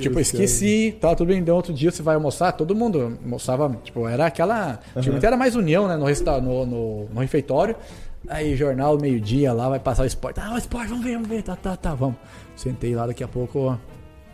tipo, 0.00 0.18
eu 0.18 0.22
esqueci, 0.22 0.96
tá, 1.00 1.14
tudo 1.14 1.28
bem, 1.28 1.38
então 1.38 1.54
outro 1.56 1.72
dia 1.72 1.90
você 1.90 2.02
vai 2.02 2.14
almoçar, 2.14 2.52
todo 2.52 2.74
mundo 2.74 3.18
almoçava, 3.22 3.68
tipo, 3.84 4.06
era 4.08 4.26
aquela, 4.26 4.80
tipo, 5.00 5.24
era 5.24 5.36
mais 5.36 5.54
união, 5.56 5.86
né, 5.88 5.96
no, 5.96 6.04
resta- 6.06 6.40
no, 6.40 6.64
no, 6.66 7.04
no 7.12 7.20
refeitório. 7.20 7.76
Aí, 8.26 8.56
jornal, 8.56 8.96
meio-dia 8.98 9.52
lá, 9.52 9.68
vai 9.68 9.78
passar 9.78 10.02
o 10.04 10.06
esporte. 10.06 10.40
Ah, 10.40 10.54
o 10.54 10.58
esporte, 10.58 10.88
vamos 10.88 11.04
ver, 11.04 11.12
vamos 11.12 11.28
ver, 11.28 11.42
tá, 11.42 11.54
tá, 11.56 11.76
tá, 11.76 11.94
vamos. 11.94 12.16
Sentei 12.56 12.94
lá, 12.94 13.06
daqui 13.06 13.22
a 13.22 13.28
pouco 13.28 13.58
ó, 13.58 13.76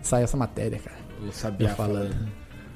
sai 0.02 0.22
essa 0.22 0.36
matéria, 0.36 0.78
cara. 0.78 0.96
Eu 1.24 1.32
sabia 1.32 1.68
falando. 1.70 2.14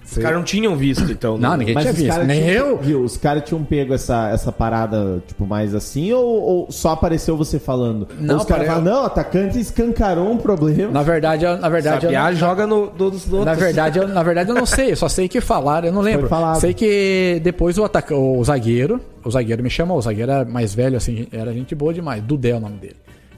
Os 0.07 0.18
caras 0.18 0.37
não 0.37 0.45
tinham 0.45 0.77
visto, 0.77 1.11
então. 1.11 1.39
Não, 1.39 1.53
né? 1.53 1.57
ninguém 1.57 1.75
Mas 1.75 1.85
tinha 1.85 1.95
visto, 1.95 2.22
nem 2.25 2.43
tinham, 2.43 2.55
eu. 2.55 2.77
Viu, 2.77 3.03
os 3.03 3.16
caras 3.16 3.43
tinham 3.43 3.64
pego 3.64 3.95
essa, 3.95 4.29
essa 4.29 4.53
parada, 4.53 5.22
tipo, 5.27 5.47
mais 5.47 5.75
assim, 5.75 6.12
ou, 6.12 6.22
ou 6.43 6.70
só 6.70 6.91
apareceu 6.91 7.39
você 7.39 7.59
falando? 7.59 8.07
Não, 8.20 8.35
ou 8.35 8.41
os 8.43 8.47
caras 8.47 8.66
falam, 8.66 8.83
não, 8.85 9.03
o 9.03 9.07
atacante 9.07 9.59
escancarou 9.59 10.31
um 10.31 10.37
problema. 10.37 10.93
Na 10.93 11.03
verdade, 11.03 11.47
eu- 11.47 11.57
na 11.57 11.70
verdade, 11.70 12.03
Sabiá 12.03 12.31
não- 12.31 12.37
joga 12.37 12.66
no, 12.66 12.89
dos 12.91 13.25
outros. 13.33 13.47
Na 13.47 13.55
verdade, 13.55 13.99
eu, 13.99 14.07
na 14.07 14.22
verdade, 14.22 14.51
eu 14.51 14.55
não 14.55 14.66
sei, 14.66 14.93
eu 14.93 14.97
só 14.97 15.09
sei 15.09 15.27
que 15.27 15.41
falaram, 15.41 15.87
eu 15.89 15.93
não 15.95 16.03
lembro. 16.03 16.29
Sei 16.61 16.75
que 16.75 17.41
depois 17.43 17.79
o, 17.79 17.85
ataca, 17.85 18.14
o 18.14 18.45
zagueiro, 18.45 19.01
o 19.25 19.31
zagueiro 19.31 19.62
me 19.62 19.70
chamou, 19.70 19.97
o 19.97 20.03
zagueiro 20.03 20.31
era 20.31 20.45
mais 20.45 20.75
velho, 20.75 20.99
assim, 20.99 21.27
era 21.33 21.51
gente 21.55 21.75
boa 21.75 21.95
demais. 21.95 22.22
Dudé 22.22 22.51
é 22.51 22.57
o 22.57 22.61
nome 22.61 22.77
dele. 22.77 22.97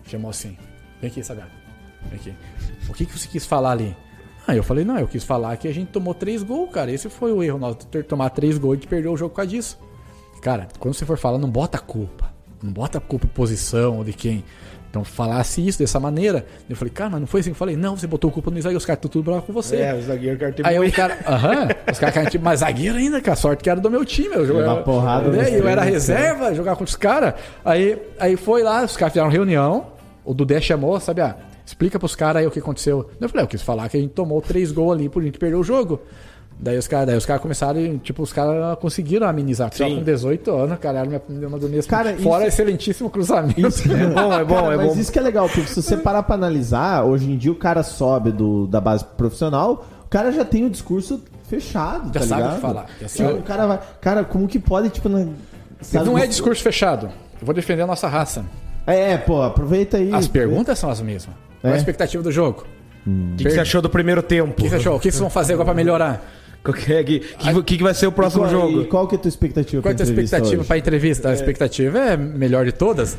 Chamou 0.09 0.31
assim: 0.31 0.57
Vem 1.01 1.11
aqui, 1.11 1.23
Sabiá. 1.23 1.45
Vem 2.11 2.19
aqui. 2.19 2.33
O 2.89 2.93
que, 2.93 3.07
que 3.07 3.19
você 3.19 3.29
quis 3.29 3.45
falar 3.47 3.73
ali? 3.73 3.97
Ah, 4.47 4.55
eu 4.55 4.63
falei, 4.63 4.85
não, 4.85 4.99
eu 4.99 5.09
quis 5.09 5.25
falar 5.25 5.57
que 5.57 5.67
a 5.67 5.75
gente 5.75 5.89
tomou 5.89 6.15
três 6.15 6.43
gols, 6.43 6.71
cara. 6.71 6.91
Esse 6.91 7.09
foi 7.09 7.33
o 7.33 7.43
erro, 7.43 7.59
nós 7.59 7.75
ter 7.91 8.05
tomar 8.05 8.31
três 8.31 8.59
gols 8.59 8.75
e 8.75 8.77
a 8.77 8.81
gente 8.81 8.89
perdeu 8.89 9.13
o 9.13 9.17
jogo 9.17 9.31
por 9.31 9.37
causa 9.37 9.51
disso. 9.51 9.79
Cara, 10.41 10.69
quando 10.79 10.95
você 10.95 11.05
for 11.05 11.19
falar, 11.19 11.39
não 11.39 11.51
bota 11.51 11.79
culpa. 11.79 12.33
Não 12.63 12.73
bota 12.73 13.01
culpa 13.01 13.27
em 13.27 13.31
posição 13.31 13.99
ou 13.99 14.05
de 14.05 14.13
quem. 14.13 14.45
Então 14.89 15.05
falasse 15.05 15.67
isso 15.67 15.79
dessa 15.79 15.99
maneira. 16.01 16.47
Eu 16.71 16.77
falei, 16.77 16.93
cara, 16.93 17.11
mas 17.11 17.21
não 17.21 17.27
foi 17.27 17.41
assim 17.41 17.51
eu 17.51 17.57
falei. 17.57 17.77
Não, 17.77 17.97
você 17.97 18.07
botou 18.07 18.31
culpa 18.31 18.51
no 18.51 18.57
zagueiro, 18.57 18.79
os 18.79 18.87
caras 18.87 18.99
estão 18.99 19.11
tudo 19.11 19.25
bravo 19.25 19.43
com 19.43 19.53
você. 19.53 19.77
É, 19.77 19.95
o 19.95 20.01
zagueiro 20.01 20.39
cara 20.39 20.55
Aí 20.63 20.79
o 20.79 20.93
cara, 20.93 21.19
aham, 21.27 21.69
os 21.91 21.99
caras 21.99 22.31
tipo, 22.31 22.45
mas 22.45 22.61
zagueiro 22.61 22.97
ainda, 22.97 23.21
cara, 23.21 23.37
sorte 23.37 23.63
que 23.63 23.69
era 23.69 23.81
do 23.81 23.91
meu 23.91 24.05
time. 24.05 24.35
Eu, 24.35 24.47
jogava, 24.47 24.83
porrada 24.83 25.29
né, 25.29 25.51
eu 25.51 25.69
era 25.69 25.83
treinos, 25.83 26.07
reserva, 26.07 26.55
jogava 26.55 26.77
contra 26.77 26.91
os 26.91 26.97
caras. 26.97 27.35
Aí, 27.65 28.01
aí 28.19 28.37
foi 28.37 28.63
lá, 28.63 28.85
os 28.85 28.97
caras 28.97 29.13
fizeram 29.13 29.29
reunião, 29.29 29.89
o 30.25 30.33
Dudé 30.33 30.61
chamou, 30.61 30.99
sabe, 30.99 31.21
ah, 31.21 31.37
explica 31.67 31.99
pros 31.99 32.15
caras 32.15 32.41
aí 32.41 32.47
o 32.47 32.51
que 32.51 32.61
aconteceu. 32.61 33.11
Eu 33.21 33.29
falei, 33.29 33.45
eu 33.45 33.49
quis 33.49 33.61
falar 33.61 33.89
que 33.91 33.97
a 33.97 34.01
gente 34.01 34.13
tomou 34.15 34.41
três 34.41 34.71
gols 34.73 34.93
ali, 34.95 35.09
por 35.09 35.21
a 35.21 35.27
gente 35.27 35.39
perdeu 35.39 35.59
o 35.59 35.65
jogo. 35.65 36.01
Daí 36.59 36.79
os 36.79 36.89
caras, 36.89 37.07
daí 37.09 37.17
os 37.19 37.27
caras 37.27 37.43
começaram, 37.43 37.79
e, 37.79 37.99
tipo, 37.99 38.23
os 38.23 38.33
caras 38.33 38.79
conseguiram 38.79 39.29
amenizar. 39.29 39.69
Só 39.75 39.85
Sim. 39.87 39.97
com 39.97 40.03
18 40.05 40.51
anos, 40.53 40.79
cara, 40.79 41.01
era 41.01 41.09
uma, 41.09 41.49
uma 41.49 41.59
do 41.59 41.69
mesmo. 41.69 41.91
Cara, 41.91 42.17
Fora 42.17 42.47
isso- 42.47 42.55
excelentíssimo 42.63 43.11
cruzamento. 43.11 43.61
É 43.61 44.07
bom, 44.07 44.33
é 44.33 44.45
bom, 44.45 44.55
Cara, 44.55 44.75
é 44.75 44.77
mas 44.79 44.95
bom. 44.95 44.99
isso 45.01 45.13
que 45.13 45.19
é 45.19 45.23
legal, 45.23 45.49
porque 45.51 45.67
se 45.69 45.83
você 45.83 45.99
parar 45.99 46.23
pra 46.23 46.35
analisar, 46.35 47.05
hoje 47.05 47.31
em 47.31 47.37
dia 47.37 47.53
o 47.53 47.57
cara 47.57 47.83
sobe 47.83 48.33
do, 48.33 48.67
da 48.69 48.81
base 48.81 49.05
profissional, 49.05 49.85
o 50.07 50.09
cara 50.09 50.33
já 50.33 50.47
tem 50.47 50.65
o 50.65 50.71
discurso 50.71 51.23
fechado, 51.47 52.07
Já 52.15 52.21
tá 52.21 52.27
sabe 52.27 52.33
o 52.33 52.45
ligado? 52.45 52.55
que 52.55 52.61
falar, 52.63 52.87
já 53.03 53.07
Tipo, 53.07 53.29
sabe. 53.29 53.39
o 53.39 53.43
cara 53.43 53.67
vai. 53.67 53.81
Cara, 54.01 54.25
como 54.25 54.49
que 54.49 54.59
pode, 54.59 54.89
tipo, 54.89 55.11
na, 55.11 55.27
Não 56.05 56.17
é 56.17 56.27
discurso 56.27 56.63
fechado. 56.63 57.07
Eu 57.39 57.45
vou 57.45 57.55
defender 57.55 57.83
a 57.83 57.87
nossa 57.87 58.09
raça. 58.09 58.47
É, 58.87 59.17
pô, 59.17 59.43
aproveita 59.43 59.97
aí. 59.97 60.13
As 60.13 60.29
perguntas 60.29 60.79
são 60.79 60.89
as 60.91 61.01
mesmas. 61.01 61.35
Qual 61.61 61.71
é 61.71 61.75
a 61.75 61.77
É. 61.77 61.79
expectativa 61.79 62.23
do 62.23 62.31
jogo? 62.31 62.65
O 63.07 63.37
que, 63.37 63.45
que 63.45 63.51
você 63.51 63.61
achou 63.61 63.81
do 63.83 63.89
primeiro 63.91 64.23
tempo? 64.23 64.51
O 64.51 64.55
que 64.55 64.69
você 64.69 64.77
achou? 64.77 64.97
O 64.97 65.01
que 65.01 65.11
vocês 65.11 65.21
vão 65.21 65.31
fazer 65.31 65.53
agora 65.55 65.67
pra 65.67 65.75
melhorar? 65.75 66.33
O 66.69 66.73
que, 66.73 67.05
que, 67.05 67.21
que, 67.65 67.77
que 67.77 67.83
vai 67.85 67.95
ser 67.95 68.09
o 68.09 68.13
próximo 68.13 68.43
qual, 68.43 68.51
jogo? 68.51 68.83
E 68.83 68.87
qual 68.87 69.07
que 69.07 69.15
é 69.15 69.19
a 69.19 69.21
tua 69.21 69.29
expectativa 69.29 69.81
Qual 69.81 69.91
é 69.93 69.95
a 69.95 69.97
pra 69.97 70.05
tua 70.05 70.11
entrevista 70.13 70.37
expectativa 70.37 70.61
hoje? 70.63 70.67
pra 70.67 70.79
entrevista? 70.79 71.29
A 71.29 71.33
expectativa 71.35 71.99
é 72.01 72.17
melhor 72.17 72.65
de 72.65 72.73
todas. 72.73 73.17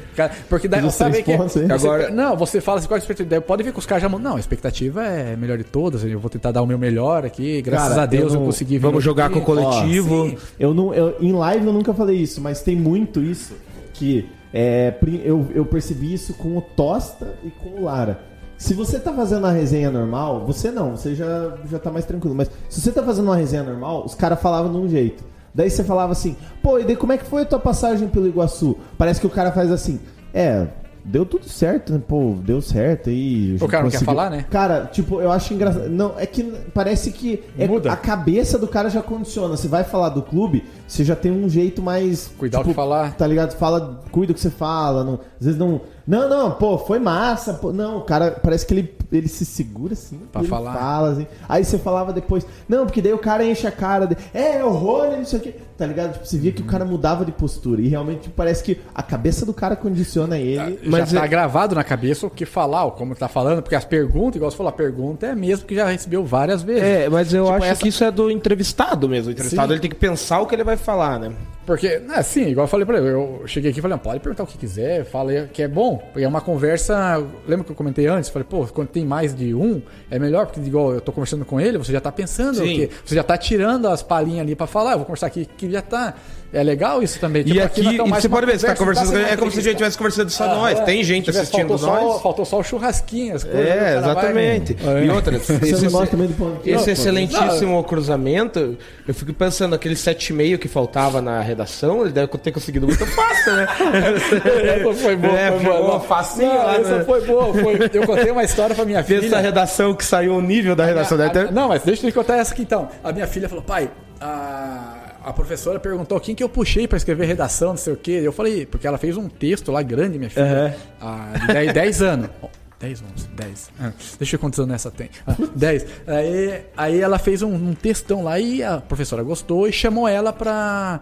Porque 0.49 0.67
daí 0.67 0.91
sabe 0.91 1.23
que. 1.23 1.37
pontos, 1.37 1.53
você- 1.53 1.71
Agora- 1.71 2.09
Não, 2.09 2.35
você 2.35 2.59
fala 2.59 2.79
assim, 2.79 2.87
qual 2.89 2.97
é 2.97 2.99
a 2.99 3.03
expectativa? 3.03 3.29
Daí 3.29 3.39
Pode 3.39 3.63
ver 3.63 3.71
que 3.71 3.79
os 3.79 3.85
caras 3.85 4.01
já. 4.01 4.09
mudam. 4.09 4.31
Não, 4.31 4.35
a 4.35 4.39
expectativa 4.41 5.05
é 5.05 5.37
melhor 5.37 5.57
de 5.57 5.63
todas. 5.63 6.03
Eu 6.03 6.19
vou 6.19 6.29
tentar 6.29 6.51
dar 6.51 6.61
o 6.61 6.65
meu 6.65 6.77
melhor 6.77 7.25
aqui. 7.25 7.61
Graças 7.61 7.89
Cara, 7.91 8.01
a 8.01 8.05
Deus 8.05 8.23
eu 8.23 8.29
eu, 8.31 8.39
não- 8.39 8.45
consegui 8.47 8.73
vir 8.73 8.79
Vamos 8.81 9.01
jogar 9.01 9.29
com 9.29 9.39
o 9.39 9.41
coletivo. 9.41 10.29
Ó. 10.35 10.37
Eu 10.59 10.73
não, 10.73 10.93
eu, 10.93 11.15
em 11.21 11.31
live 11.31 11.65
eu 11.67 11.71
nunca 11.73 11.93
falei 11.93 12.17
isso, 12.17 12.41
mas 12.41 12.61
tem 12.61 12.75
muito 12.75 13.21
isso 13.23 13.53
que 13.93 14.27
é, 14.53 14.93
eu, 15.23 15.47
eu 15.53 15.65
percebi 15.65 16.13
isso 16.13 16.33
com 16.33 16.57
o 16.57 16.61
Tosta 16.61 17.35
e 17.43 17.49
com 17.49 17.81
o 17.81 17.83
Lara. 17.83 18.19
Se 18.57 18.73
você 18.73 18.99
tá 18.99 19.13
fazendo 19.13 19.39
uma 19.39 19.51
resenha 19.51 19.91
normal, 19.91 20.45
você 20.45 20.71
não, 20.71 20.97
você 20.97 21.13
já, 21.13 21.57
já 21.69 21.77
tá 21.77 21.91
mais 21.91 22.05
tranquilo. 22.05 22.33
Mas 22.35 22.49
se 22.69 22.81
você 22.81 22.91
tá 22.91 23.03
fazendo 23.03 23.25
uma 23.25 23.35
resenha 23.35 23.63
normal, 23.63 24.03
os 24.03 24.15
caras 24.15 24.41
falavam 24.41 24.71
de 24.71 24.77
um 24.77 24.89
jeito. 24.89 25.23
Daí 25.53 25.69
você 25.69 25.83
falava 25.83 26.11
assim, 26.11 26.35
pô, 26.61 26.79
e 26.79 26.83
daí 26.83 26.95
como 26.95 27.13
é 27.13 27.17
que 27.17 27.25
foi 27.25 27.43
a 27.43 27.45
tua 27.45 27.59
passagem 27.59 28.07
pelo 28.07 28.27
Iguaçu? 28.27 28.77
Parece 28.97 29.19
que 29.19 29.27
o 29.27 29.29
cara 29.29 29.51
faz 29.51 29.71
assim, 29.71 29.99
é, 30.33 30.67
deu 31.07 31.25
tudo 31.25 31.47
certo, 31.47 31.93
né? 31.93 32.01
Pô, 32.05 32.35
deu 32.43 32.61
certo 32.61 33.09
aí. 33.09 33.55
O 33.59 33.67
cara 33.67 33.83
não 33.83 33.89
quer 33.89 34.03
falar, 34.03 34.29
né? 34.29 34.45
Cara, 34.49 34.89
tipo, 34.91 35.21
eu 35.21 35.31
acho 35.31 35.53
engraçado. 35.53 35.89
Não, 35.89 36.13
é 36.17 36.25
que 36.25 36.43
parece 36.73 37.11
que 37.11 37.43
é- 37.57 37.67
Muda. 37.67 37.91
a 37.91 37.95
cabeça 37.95 38.59
do 38.59 38.67
cara 38.67 38.89
já 38.89 39.01
condiciona. 39.01 39.55
Você 39.55 39.67
vai 39.67 39.83
falar 39.83 40.09
do 40.09 40.21
clube, 40.21 40.63
você 40.87 41.03
já 41.03 41.15
tem 41.15 41.31
um 41.31 41.47
jeito 41.49 41.81
mais. 41.81 42.29
Cuidar 42.37 42.59
o 42.59 42.63
que 42.63 42.73
falar. 42.73 43.15
Tá 43.15 43.25
ligado? 43.25 43.57
Fala, 43.57 44.01
cuida 44.11 44.31
o 44.33 44.35
que 44.35 44.41
você 44.41 44.49
fala. 44.49 45.03
Não, 45.03 45.13
às 45.39 45.45
vezes 45.45 45.59
não. 45.59 45.81
Não, 46.05 46.29
não, 46.29 46.51
pô, 46.51 46.77
foi 46.77 46.99
massa. 46.99 47.53
Pô, 47.53 47.71
não, 47.73 47.97
o 47.97 48.01
cara 48.01 48.31
parece 48.31 48.65
que 48.65 48.73
ele, 48.73 48.83
ele 49.11 49.27
se 49.27 49.45
segura 49.45 49.93
assim. 49.93 50.19
Pra 50.31 50.41
ele 50.41 50.49
falar. 50.49 50.73
Fala, 50.73 51.11
assim. 51.11 51.27
Aí 51.47 51.63
você 51.63 51.77
falava 51.77 52.11
depois. 52.13 52.45
Não, 52.67 52.85
porque 52.85 53.01
daí 53.01 53.13
o 53.13 53.17
cara 53.17 53.45
enche 53.45 53.65
a 53.67 53.71
cara. 53.71 54.05
De, 54.07 54.17
é, 54.33 54.63
o 54.63 54.69
Rony, 54.69 55.17
não 55.17 55.25
sei 55.25 55.39
o 55.39 55.41
quê. 55.41 55.55
Tá 55.77 55.85
ligado? 55.85 56.13
Tipo, 56.13 56.25
você 56.25 56.37
via 56.39 56.51
que 56.51 56.61
o 56.61 56.65
cara 56.65 56.83
mudava 56.83 57.23
de 57.23 57.31
postura. 57.31 57.79
E 57.81 57.87
realmente 57.87 58.21
tipo, 58.23 58.35
parece 58.35 58.63
que 58.63 58.79
a 58.95 59.03
cabeça 59.03 59.45
do 59.45 59.53
cara 59.53 59.75
condiciona 59.75 60.37
ele. 60.37 60.79
Mas 60.83 61.01
Mas 61.01 61.09
já 61.11 61.19
tá 61.19 61.25
é- 61.25 61.29
gravado 61.29 61.75
na 61.75 61.83
cabeça 61.83 62.25
o 62.25 62.29
que 62.31 62.45
falar, 62.45 62.85
ou 62.85 62.91
como 62.91 63.13
tá 63.15 63.27
falando, 63.27 63.61
porque 63.61 63.75
as 63.75 63.85
perguntas, 63.85 64.37
igual 64.37 64.49
você 64.49 64.57
falou, 64.57 64.69
a 64.71 64.73
pergunta 64.75 65.27
é 65.27 65.35
mesmo 65.35 65.65
que 65.67 65.75
já 65.75 65.85
recebeu 65.87 66.25
várias 66.25 66.63
vezes. 66.63 66.81
É, 66.83 67.07
mas 67.09 67.31
eu 67.33 67.43
Tipo, 67.45 67.55
acho 67.57 67.65
essa- 67.65 67.81
que 67.81 67.89
isso 67.89 68.03
é 68.03 68.09
do 68.11 68.31
entrevistado 68.31 69.07
mesmo. 69.07 69.29
O 69.29 69.31
entrevistado 69.31 69.67
Sim. 69.67 69.73
ele 69.73 69.81
tem 69.81 69.89
que 69.89 69.95
pensar 69.95 70.39
o 70.41 70.47
que 70.47 70.55
ele 70.55 70.63
vai 70.63 70.77
falar, 70.77 71.19
né? 71.19 71.31
Porque, 71.67 72.01
assim, 72.15 72.47
igual 72.47 72.63
eu 72.63 72.69
falei 72.69 72.85
pra 72.85 72.97
ele, 72.97 73.09
eu 73.09 73.41
cheguei 73.45 73.71
aqui 73.71 73.79
e 73.79 73.81
falei, 73.81 73.97
"Não, 73.97 74.01
pode 74.01 74.21
perguntar 74.21 74.43
o 74.43 74.47
que 74.47 74.57
quiser, 74.57 75.03
fala 75.03 75.49
que 75.51 75.61
é 75.61 75.67
bom, 75.67 75.97
porque 75.97 76.23
é 76.23 76.27
uma 76.27 76.39
conversa, 76.39 77.21
lembra 77.45 77.65
que 77.65 77.71
eu 77.73 77.75
comentei 77.75 78.07
antes? 78.07 78.29
Falei, 78.29 78.47
pô, 78.49 78.65
quando 78.67 78.87
tem 78.87 79.05
mais 79.05 79.35
de 79.35 79.53
um, 79.53 79.81
é 80.09 80.17
melhor, 80.17 80.45
porque 80.45 80.61
igual 80.61 80.93
eu 80.93 81.01
tô 81.01 81.11
conversando 81.11 81.43
com 81.43 81.59
ele, 81.59 81.77
você 81.77 81.91
já 81.91 81.99
tá 81.99 82.09
pensando, 82.09 82.61
o 82.63 82.65
Sim. 82.65 82.73
quê? 82.73 82.89
você 83.03 83.13
já 83.13 83.23
tá 83.23 83.37
tirando 83.37 83.85
as 83.89 84.01
palhinhas 84.01 84.43
ali 84.43 84.55
pra 84.55 84.65
falar, 84.65 84.93
eu 84.93 84.99
vou 84.99 85.05
conversar 85.05 85.27
aqui, 85.27 85.45
que 85.57 85.69
já 85.69 85.81
tá, 85.81 86.13
é 86.53 86.63
legal 86.63 87.03
isso 87.03 87.19
também. 87.19 87.41
E 87.41 87.45
Tipo, 87.45 87.61
aqui, 87.65 87.83
já 87.83 87.89
tá 87.91 88.03
e 88.05 88.09
você 88.09 88.29
pode 88.29 88.45
ver, 88.45 88.59
você 88.59 88.67
tá 88.67 88.75
conversa, 88.75 89.01
conversando 89.01 89.19
ele, 89.25 89.33
é 89.33 89.37
como 89.37 89.51
se 89.51 89.59
a 89.59 89.61
gente 89.61 89.71
estivesse 89.73 89.97
conversando 89.97 90.29
só 90.29 90.43
Ah, 90.45 90.55
nós. 90.55 90.79
é. 90.79 90.81
Tem 90.83 91.03
gente 91.03 91.25
Tivesse- 91.25 91.41
assistindo 91.43 91.77
faltou 91.77 91.87
nós. 91.87 92.13
Só, 92.13 92.19
faltou 92.19 92.45
só 92.45 92.59
o 92.59 92.63
churrasquinho, 92.63 93.35
as 93.35 93.43
coisas. 93.43 93.61
É, 93.67 93.75
vai- 93.75 93.97
exatamente. 93.97 94.77
É. 94.85 95.05
E 95.05 95.09
outra, 95.09 95.35
esse, 95.35 95.51
não 95.53 95.59
esse 95.59 95.89
pô? 96.35 96.91
excelentíssimo 96.91 97.83
cruzamento, 97.83 98.77
eu 99.07 99.13
fico 99.13 99.33
pensando, 99.33 99.75
aquele 99.75 99.95
7,5 99.95 100.57
que 100.57 100.67
faltava 100.67 101.21
na 101.21 101.41
redação, 101.41 102.01
ele 102.01 102.11
deve 102.11 102.27
ter 102.37 102.51
conseguido 102.51 102.87
muito 102.87 103.05
fácil, 103.07 103.53
né? 103.55 103.67
Essa 104.77 104.93
foi 104.93 105.15
boa, 105.15 105.37
É, 105.37 105.51
foi 105.51 105.59
foi 105.59 105.69
boa. 105.71 105.81
boa, 105.81 105.99
facinho 105.99 106.47
Não, 106.49 106.57
lá, 106.57 106.75
essa 106.77 106.97
né? 106.99 107.03
foi 107.03 107.21
boa. 107.25 107.53
Foi... 107.53 107.77
Eu 107.93 108.05
contei 108.05 108.31
uma 108.31 108.43
história 108.43 108.75
pra 108.75 108.85
minha 108.85 109.03
filha. 109.05 109.25
essa 109.25 109.39
redação 109.39 109.93
que 109.93 110.05
saiu 110.05 110.35
o 110.35 110.41
nível 110.41 110.75
da 110.75 110.85
redação. 110.85 111.17
A- 111.19 111.27
Deve 111.27 111.49
a-. 111.49 111.51
Não, 111.51 111.67
mas 111.69 111.81
deixa 111.83 112.05
eu 112.05 112.11
te 112.11 112.13
contar 112.15 112.37
essa 112.37 112.53
aqui 112.53 112.61
então. 112.61 112.87
A 113.03 113.11
minha 113.11 113.27
filha 113.27 113.49
falou, 113.49 113.63
pai, 113.63 113.89
a, 114.19 114.96
a 115.27 115.33
professora 115.33 115.77
perguntou 115.77 116.17
quem 116.21 116.33
que 116.33 116.41
eu 116.41 116.47
puxei 116.47 116.87
pra 116.87 116.95
escrever 116.95 117.25
redação, 117.25 117.71
não 117.71 117.77
sei 117.77 117.91
o 117.91 117.97
quê. 117.97 118.21
Eu 118.23 118.31
falei, 118.31 118.65
porque 118.65 118.87
ela 118.87 118.97
fez 118.97 119.17
um 119.17 119.27
texto 119.27 119.73
lá 119.73 119.81
grande, 119.81 120.17
minha 120.17 120.29
filha, 120.29 120.77
ah, 121.01 121.33
de 121.37 121.47
10, 121.47 121.73
10 121.73 122.01
anos. 122.01 122.29
Oh, 122.41 122.47
10, 122.79 123.03
11, 123.13 123.27
10. 123.35 123.71
Ah, 123.77 123.91
deixa 124.17 124.21
eu 124.21 124.25
ver 124.25 124.37
quantos 124.37 124.57
anos 124.57 124.75
essa 124.75 124.89
tem. 124.89 125.09
Ah, 125.27 125.35
10. 125.53 125.85
Aí, 126.07 126.61
aí 126.77 127.01
ela 127.01 127.19
fez 127.19 127.41
um, 127.41 127.53
um 127.53 127.73
textão 127.73 128.23
lá 128.23 128.39
e 128.39 128.63
a 128.63 128.77
professora 128.79 129.21
gostou 129.21 129.67
e 129.67 129.73
chamou 129.73 130.07
ela 130.07 130.31
pra. 130.31 131.01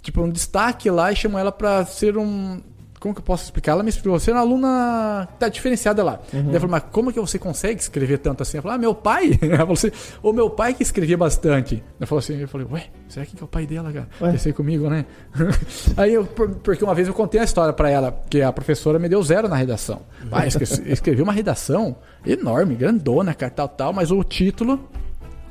Tipo, 0.00 0.22
um 0.22 0.30
destaque 0.30 0.88
lá 0.88 1.10
e 1.10 1.16
chamou 1.16 1.40
ela 1.40 1.50
pra 1.50 1.84
ser 1.84 2.16
um. 2.16 2.62
Como 3.00 3.14
que 3.14 3.20
eu 3.20 3.24
posso 3.24 3.44
explicar? 3.44 3.72
Ela 3.72 3.82
me 3.82 3.88
explicou, 3.88 4.20
você 4.20 4.30
é 4.30 4.34
uma 4.34 4.40
aluna 4.42 5.26
tá 5.38 5.48
diferenciada 5.48 6.04
lá. 6.04 6.20
Daí 6.30 6.40
eu 6.42 6.60
falei, 6.60 6.68
mas 6.68 6.84
como 6.92 7.10
que 7.10 7.18
você 7.18 7.38
consegue 7.38 7.80
escrever 7.80 8.18
tanto 8.18 8.42
assim? 8.42 8.58
Ela 8.58 8.62
falou, 8.62 8.74
ah, 8.74 8.78
meu 8.78 8.94
pai. 8.94 9.38
Ela 9.40 9.56
falou 9.58 9.72
assim, 9.72 9.90
o 10.22 10.32
meu 10.34 10.50
pai 10.50 10.74
que 10.74 10.82
escrevia 10.82 11.16
bastante. 11.16 11.82
Eu 11.98 12.06
falei 12.06 12.18
assim, 12.24 12.38
eu 12.40 12.46
falei, 12.48 12.66
ué, 12.70 12.84
será 13.08 13.24
que 13.24 13.34
é 13.40 13.42
o 13.44 13.48
pai 13.48 13.66
dela, 13.66 13.90
cara? 13.90 14.06
Ué. 14.20 14.32
Pensei 14.32 14.52
comigo, 14.52 14.90
né? 14.90 15.06
Aí 15.96 16.12
eu, 16.12 16.26
por- 16.26 16.50
porque 16.56 16.84
uma 16.84 16.94
vez 16.94 17.08
eu 17.08 17.14
contei 17.14 17.40
a 17.40 17.44
história 17.44 17.72
pra 17.72 17.88
ela, 17.88 18.22
que 18.28 18.42
a 18.42 18.52
professora 18.52 18.98
me 18.98 19.08
deu 19.08 19.22
zero 19.22 19.48
na 19.48 19.56
redação. 19.56 20.02
Ah, 20.30 20.46
esque- 20.46 20.64
escrevi 20.92 21.22
uma 21.22 21.32
redação 21.32 21.96
enorme, 22.26 22.74
grandona, 22.74 23.32
cara, 23.32 23.50
tal, 23.50 23.68
tal, 23.68 23.92
mas 23.94 24.10
o 24.10 24.22
título, 24.22 24.78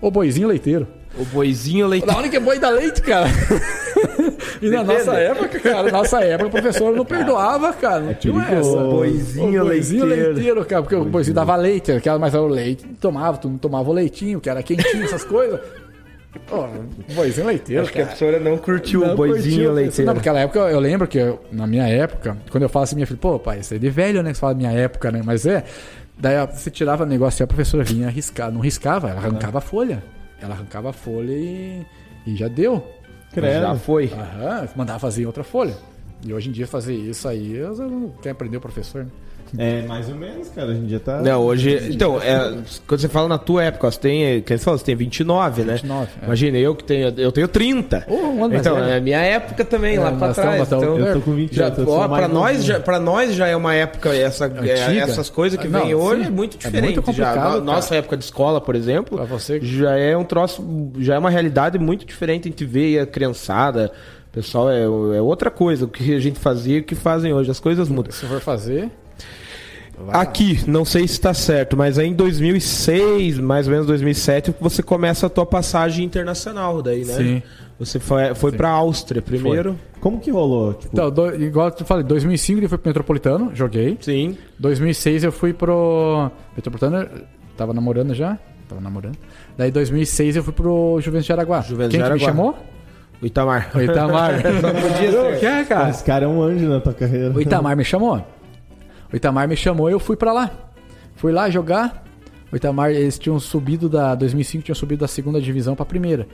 o 0.01 0.09
boizinho 0.11 0.47
leiteiro. 0.47 0.87
O 1.17 1.25
boizinho 1.25 1.87
leite. 1.87 2.05
Da 2.05 2.17
onde 2.17 2.29
que 2.29 2.37
é 2.37 2.39
boi 2.39 2.59
da 2.59 2.69
leite, 2.69 3.01
cara? 3.01 3.27
e 4.61 4.69
na 4.69 4.83
Depende. 4.83 5.05
nossa 5.05 5.13
época, 5.19 5.59
cara, 5.59 5.83
na 5.83 5.91
nossa 5.91 6.19
época, 6.23 6.47
o 6.47 6.51
professor 6.51 6.95
não 6.95 7.03
perdoava, 7.03 7.73
cara. 7.73 7.99
Não 8.01 8.13
tinha 8.13 8.33
perigoso. 8.33 8.77
essa. 8.77 8.87
Boizinho 8.87 9.61
o 9.61 9.65
boizinho 9.65 10.05
leiteiro. 10.05 10.33
leiteiro, 10.35 10.65
cara, 10.65 10.81
porque 10.83 10.95
o 10.95 11.05
boizinho 11.05 11.35
dava 11.35 11.55
leite, 11.55 11.91
aquela, 11.91 12.19
mas 12.19 12.33
era 12.33 12.43
o 12.43 12.47
leite, 12.47 12.85
tomava, 13.01 13.37
tu 13.37 13.49
não 13.49 13.57
tomava 13.57 13.89
o 13.89 13.93
leitinho, 13.93 14.39
que 14.39 14.49
era 14.49 14.61
quentinho, 14.61 15.03
essas 15.03 15.23
coisas. 15.23 15.59
Pô, 16.47 16.67
boizinho 17.15 17.47
leiteiro, 17.47 17.81
Acho 17.81 17.91
que 17.91 17.97
a 18.01 18.05
cara. 18.05 18.15
professora 18.15 18.39
não 18.39 18.55
curtiu 18.59 18.99
Não 19.01 19.13
o 19.13 19.15
boizinho 19.15 19.55
curtiu. 19.55 19.73
leiteiro. 19.73 20.05
Não, 20.05 20.13
naquela 20.13 20.39
época 20.41 20.59
eu 20.59 20.79
lembro 20.79 21.07
que 21.07 21.17
eu- 21.17 21.39
na 21.51 21.65
minha 21.65 21.87
época, 21.87 22.37
quando 22.51 22.63
eu 22.63 22.69
falo 22.69 22.83
assim, 22.83 22.95
minha 22.95 23.07
filha, 23.07 23.17
pô, 23.19 23.39
pai, 23.39 23.59
isso 23.61 23.73
é 23.73 23.79
de 23.79 23.89
velho, 23.89 24.21
né? 24.21 24.29
Que 24.29 24.35
você 24.37 24.41
fala 24.41 24.53
minha 24.53 24.71
época, 24.71 25.11
né? 25.11 25.21
Mas 25.25 25.47
é. 25.47 25.63
Daí 26.19 26.35
você 26.47 26.69
tirava 26.69 27.03
o 27.03 27.07
negócio 27.07 27.41
e 27.41 27.43
a 27.43 27.47
professora 27.47 27.83
vinha 27.83 28.07
arriscar. 28.07 28.51
Não 28.51 28.59
riscava, 28.59 29.09
ela 29.09 29.19
arrancava 29.19 29.59
a 29.59 29.61
folha. 29.61 30.03
Ela 30.41 30.53
arrancava 30.53 30.89
a 30.89 30.93
folha 30.93 31.31
e, 31.31 31.85
e 32.27 32.35
já 32.35 32.47
deu. 32.47 32.85
Credo. 33.31 33.61
Já 33.61 33.75
foi. 33.75 34.11
Aham, 34.11 34.67
mandava 34.75 34.99
fazer 34.99 35.23
em 35.23 35.25
outra 35.25 35.43
folha. 35.43 35.75
E 36.25 36.33
hoje 36.33 36.49
em 36.49 36.51
dia 36.51 36.67
fazer 36.67 36.93
isso 36.93 37.27
aí, 37.27 37.55
eu 37.55 37.73
não 37.75 38.09
quer 38.21 38.31
aprender 38.31 38.57
o 38.57 38.61
professor, 38.61 39.05
né? 39.05 39.11
É, 39.57 39.81
mais 39.83 40.07
ou 40.09 40.15
menos, 40.15 40.49
cara. 40.49 40.67
Hoje 40.69 40.79
em 40.79 40.85
dia 40.85 40.99
tá. 40.99 41.21
Não, 41.21 41.41
hoje. 41.41 41.89
Então, 41.91 42.21
é, 42.21 42.57
quando 42.87 43.01
você 43.01 43.09
fala 43.09 43.27
na 43.27 43.37
tua 43.37 43.63
época, 43.63 43.89
você 43.89 43.99
tem. 43.99 44.41
Quem 44.41 44.57
você 44.57 44.63
falou? 44.63 44.77
Você 44.77 44.85
tem 44.85 44.95
29, 44.95 45.63
né? 45.63 45.73
29, 45.73 46.07
é. 46.21 46.25
Imagina, 46.25 46.57
eu 46.57 46.75
que 46.75 46.83
tenho. 46.83 47.13
Eu 47.17 47.31
tenho 47.31 47.47
30. 47.47 48.05
Ô, 48.07 48.13
um 48.13 48.43
ano 48.43 48.49
mais 48.49 48.61
então, 48.61 48.77
é 48.77 48.99
minha 48.99 49.19
época 49.19 49.65
também, 49.65 49.95
É, 49.97 49.99
lá 49.99 50.11
pra 50.11 50.33
trás. 50.33 50.61
estamos- 50.63 50.83
então, 50.85 50.97
Eu 50.99 51.13
tô 51.15 51.21
com 51.21 51.33
28, 51.33 51.83
já, 51.85 51.89
ó, 51.91 52.07
pra, 52.07 52.27
nós 52.27 52.63
já, 52.63 52.79
pra 52.79 52.99
nós 52.99 53.33
já 53.33 53.47
é 53.47 53.55
uma 53.55 53.73
época, 53.73 54.13
essa, 54.15 54.45
é, 54.63 54.97
essas 54.97 55.29
coisas 55.29 55.59
que 55.59 55.67
Não, 55.67 55.81
vem 55.81 55.95
hoje 55.95 56.21
sim. 56.21 56.27
é 56.27 56.31
muito 56.31 56.55
É 56.55 56.57
diferente. 56.59 56.83
muito 56.83 57.01
complicado, 57.01 57.35
já. 57.35 57.41
cara. 57.41 57.61
Nossa 57.61 57.95
época 57.95 58.17
de 58.17 58.23
escola, 58.25 58.61
por 58.61 58.75
exemplo, 58.75 59.17
Pra 59.17 59.25
você- 59.25 59.59
já 59.61 59.97
é 59.97 60.15
um 60.15 60.23
troço, 60.23 60.63
já 60.99 61.15
é 61.15 61.17
uma 61.19 61.29
realidade 61.29 61.77
muito 61.79 62.05
diferente. 62.05 62.47
A 62.47 62.51
gente 62.51 62.65
vê 62.65 62.99
a 62.99 63.05
criançada. 63.05 63.91
Pessoal, 64.31 64.69
é, 64.69 64.83
é 64.83 65.21
outra 65.21 65.49
coisa. 65.49 65.85
O 65.85 65.87
que 65.87 66.13
a 66.13 66.19
gente 66.19 66.37
fazia 66.39 66.77
e 66.77 66.79
o 66.81 66.83
que 66.83 66.93
fazem 66.93 67.33
hoje. 67.33 67.49
As 67.49 67.59
coisas 67.59 67.89
mudam. 67.89 68.11
Se 68.11 68.27
for 68.27 68.39
fazer. 68.39 68.89
Vai 70.05 70.21
Aqui, 70.21 70.59
não 70.67 70.83
sei 70.85 71.07
se 71.07 71.13
está 71.13 71.33
certo, 71.33 71.75
mas 71.77 71.97
aí 71.99 72.07
em 72.07 72.13
2006, 72.13 73.39
mais 73.39 73.67
ou 73.67 73.71
menos 73.71 73.87
2007, 73.87 74.53
você 74.59 74.81
começa 74.83 75.27
a 75.27 75.29
tua 75.29 75.45
passagem 75.45 76.05
internacional 76.05 76.81
daí, 76.81 77.05
né? 77.05 77.13
Sim. 77.13 77.43
Você 77.79 77.97
foi, 77.99 78.35
foi 78.35 78.51
para 78.51 78.67
a 78.69 78.73
Áustria 78.73 79.21
primeiro. 79.21 79.77
Como 80.01 80.19
que 80.19 80.29
rolou? 80.31 80.73
Tipo, 80.73 80.89
Então, 80.93 81.09
do- 81.09 81.33
igual 81.41 81.73
eu 81.79 81.85
falei, 81.85 82.03
2005 82.03 82.59
ele 82.59 82.67
foi 82.67 82.77
pro 82.77 82.89
Metropolitano, 82.89 83.51
joguei. 83.55 83.97
Sim. 84.01 84.37
2006 84.59 85.23
eu 85.23 85.31
fui 85.31 85.53
pro. 85.53 86.29
Metropolitano, 86.55 87.07
tava 87.55 87.73
namorando 87.73 88.13
já? 88.13 88.37
Tava 88.67 88.81
namorando. 88.81 89.17
Daí 89.57 89.71
2006 89.71 90.35
eu 90.35 90.43
fui 90.43 90.53
pro 90.53 90.99
Juventus 91.01 91.25
de 91.25 91.31
Araguá. 91.31 91.61
Juventus 91.61 91.91
Quem 91.91 91.99
de 92.01 92.03
que 92.03 92.13
me 92.17 92.23
Araguá. 92.23 92.27
chamou? 92.27 92.55
O 93.21 93.25
Itamar. 93.25 93.71
O 93.75 93.81
Itamar. 93.81 94.41
podia 94.43 95.11
ser. 95.11 95.35
O 95.35 95.39
que 95.39 95.45
é, 95.45 95.63
cara? 95.63 95.89
esse 95.89 96.03
cara 96.03 96.25
é 96.25 96.27
um 96.27 96.41
anjo 96.41 96.67
na 96.67 96.79
tua 96.81 96.93
carreira. 96.93 97.31
O 97.33 97.41
Itamar 97.41 97.75
me 97.77 97.83
chamou. 97.85 98.25
O 99.11 99.15
Itamar 99.15 99.47
me 99.47 99.55
chamou 99.55 99.89
e 99.89 99.93
eu 99.93 99.99
fui 99.99 100.15
pra 100.15 100.31
lá. 100.33 100.51
Fui 101.15 101.31
lá 101.31 101.49
jogar. 101.49 102.03
O 102.51 102.55
Itamar, 102.55 102.89
eles 102.91 103.19
tinham 103.19 103.39
subido 103.39 103.87
da 103.87 104.15
2005, 104.15 104.63
tinham 104.63 104.75
subido 104.75 105.01
da 105.01 105.07
segunda 105.07 105.39
divisão 105.39 105.75
pra 105.75 105.85
primeira. 105.85 106.27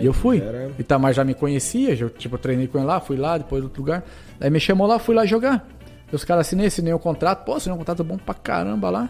e 0.00 0.06
eu 0.06 0.12
fui. 0.12 0.38
era- 0.40 0.68
O 0.76 0.80
Itamar 0.80 1.12
já 1.12 1.24
me 1.24 1.34
conhecia, 1.34 1.96
já, 1.96 2.08
tipo, 2.08 2.34
eu 2.34 2.38
treinei 2.38 2.66
com 2.68 2.78
ele 2.78 2.86
lá, 2.86 3.00
fui 3.00 3.16
lá, 3.16 3.36
depois 3.38 3.64
outro 3.64 3.80
lugar. 3.82 4.04
Daí 4.38 4.50
me 4.50 4.60
chamou 4.60 4.86
lá, 4.86 4.98
fui 4.98 5.14
lá 5.14 5.24
jogar. 5.26 5.66
E 6.12 6.14
os 6.14 6.24
caras 6.24 6.46
assinei, 6.46 6.66
assinei 6.66 6.92
o 6.92 6.98
contrato. 6.98 7.44
Pô, 7.44 7.54
assinei 7.54 7.74
um 7.74 7.78
contrato 7.78 8.04
bom 8.04 8.16
pra 8.18 8.34
caramba 8.34 8.90
lá. 8.90 9.08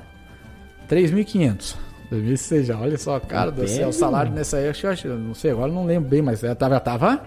3.500. 0.89 1.77
2006 2.11 2.67
já, 2.67 2.79
olha 2.79 2.99
só, 2.99 3.19
cara 3.19 3.51
do 3.51 3.67
céu, 3.67 3.89
o 3.89 3.93
salário 3.93 4.33
nessa 4.33 4.59
aí, 4.59 4.67
eu 4.67 4.91
acho- 4.91 5.09
não 5.09 5.35
sei, 5.35 5.51
agora 5.51 5.71
eu 5.71 5.75
não 5.75 5.87
lembro 5.87 6.11
bem, 6.11 6.21
mas 6.21 6.45
é, 6.45 6.55
tava, 6.55 6.79
tava, 6.79 7.23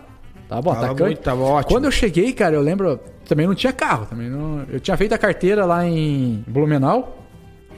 tava 0.47 0.61
bom, 0.61 0.71
Tava, 0.73 0.85
atacante. 0.85 1.03
muito, 1.03 1.19
tava 1.19 1.41
ótimo. 1.43 1.71
Quando 1.75 1.85
eu 1.85 1.91
cheguei, 1.91 2.31
cara, 2.33 2.55
eu 2.55 2.61
lembro, 2.61 2.99
também 3.27 3.47
não 3.47 3.55
tinha 3.55 3.73
carro, 3.73 4.05
também 4.05 4.29
não, 4.29 4.63
eu 4.71 4.79
tinha 4.79 4.95
feito 4.97 5.13
a 5.13 5.17
carteira 5.17 5.65
lá 5.65 5.85
em 5.85 6.43
Blumenau, 6.47 7.23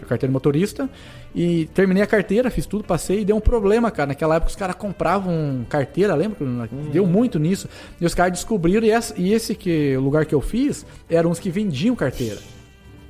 carteira 0.08 0.32
motorista, 0.32 0.90
e 1.36 1.66
terminei 1.74 2.02
a 2.02 2.08
carteira, 2.08 2.50
fiz 2.50 2.66
tudo, 2.66 2.84
passei 2.84 3.20
e 3.22 3.26
deu 3.26 3.36
um 3.36 3.40
problema, 3.42 3.92
cara. 3.92 4.08
Naquela 4.08 4.36
época 4.38 4.50
os 4.50 4.56
caras 4.56 4.76
compravam 4.76 5.66
carteira, 5.70 6.16
lembra? 6.16 6.38
que 6.68 6.76
Deu 6.92 7.06
muito 7.06 7.38
nisso. 7.38 7.68
E 8.00 8.06
os 8.06 8.16
caras 8.16 8.32
descobriram, 8.32 8.88
e, 8.88 8.90
essa- 8.92 9.14
e 9.18 9.34
esse 9.34 9.54
que, 9.54 9.96
lugar 9.98 10.26
que 10.26 10.34
eu 10.34 10.40
fiz, 10.42 10.86
eram 11.10 11.30
uns 11.30 11.40
que 11.40 11.50
vendiam 11.50 11.96
carteira. 11.96 12.38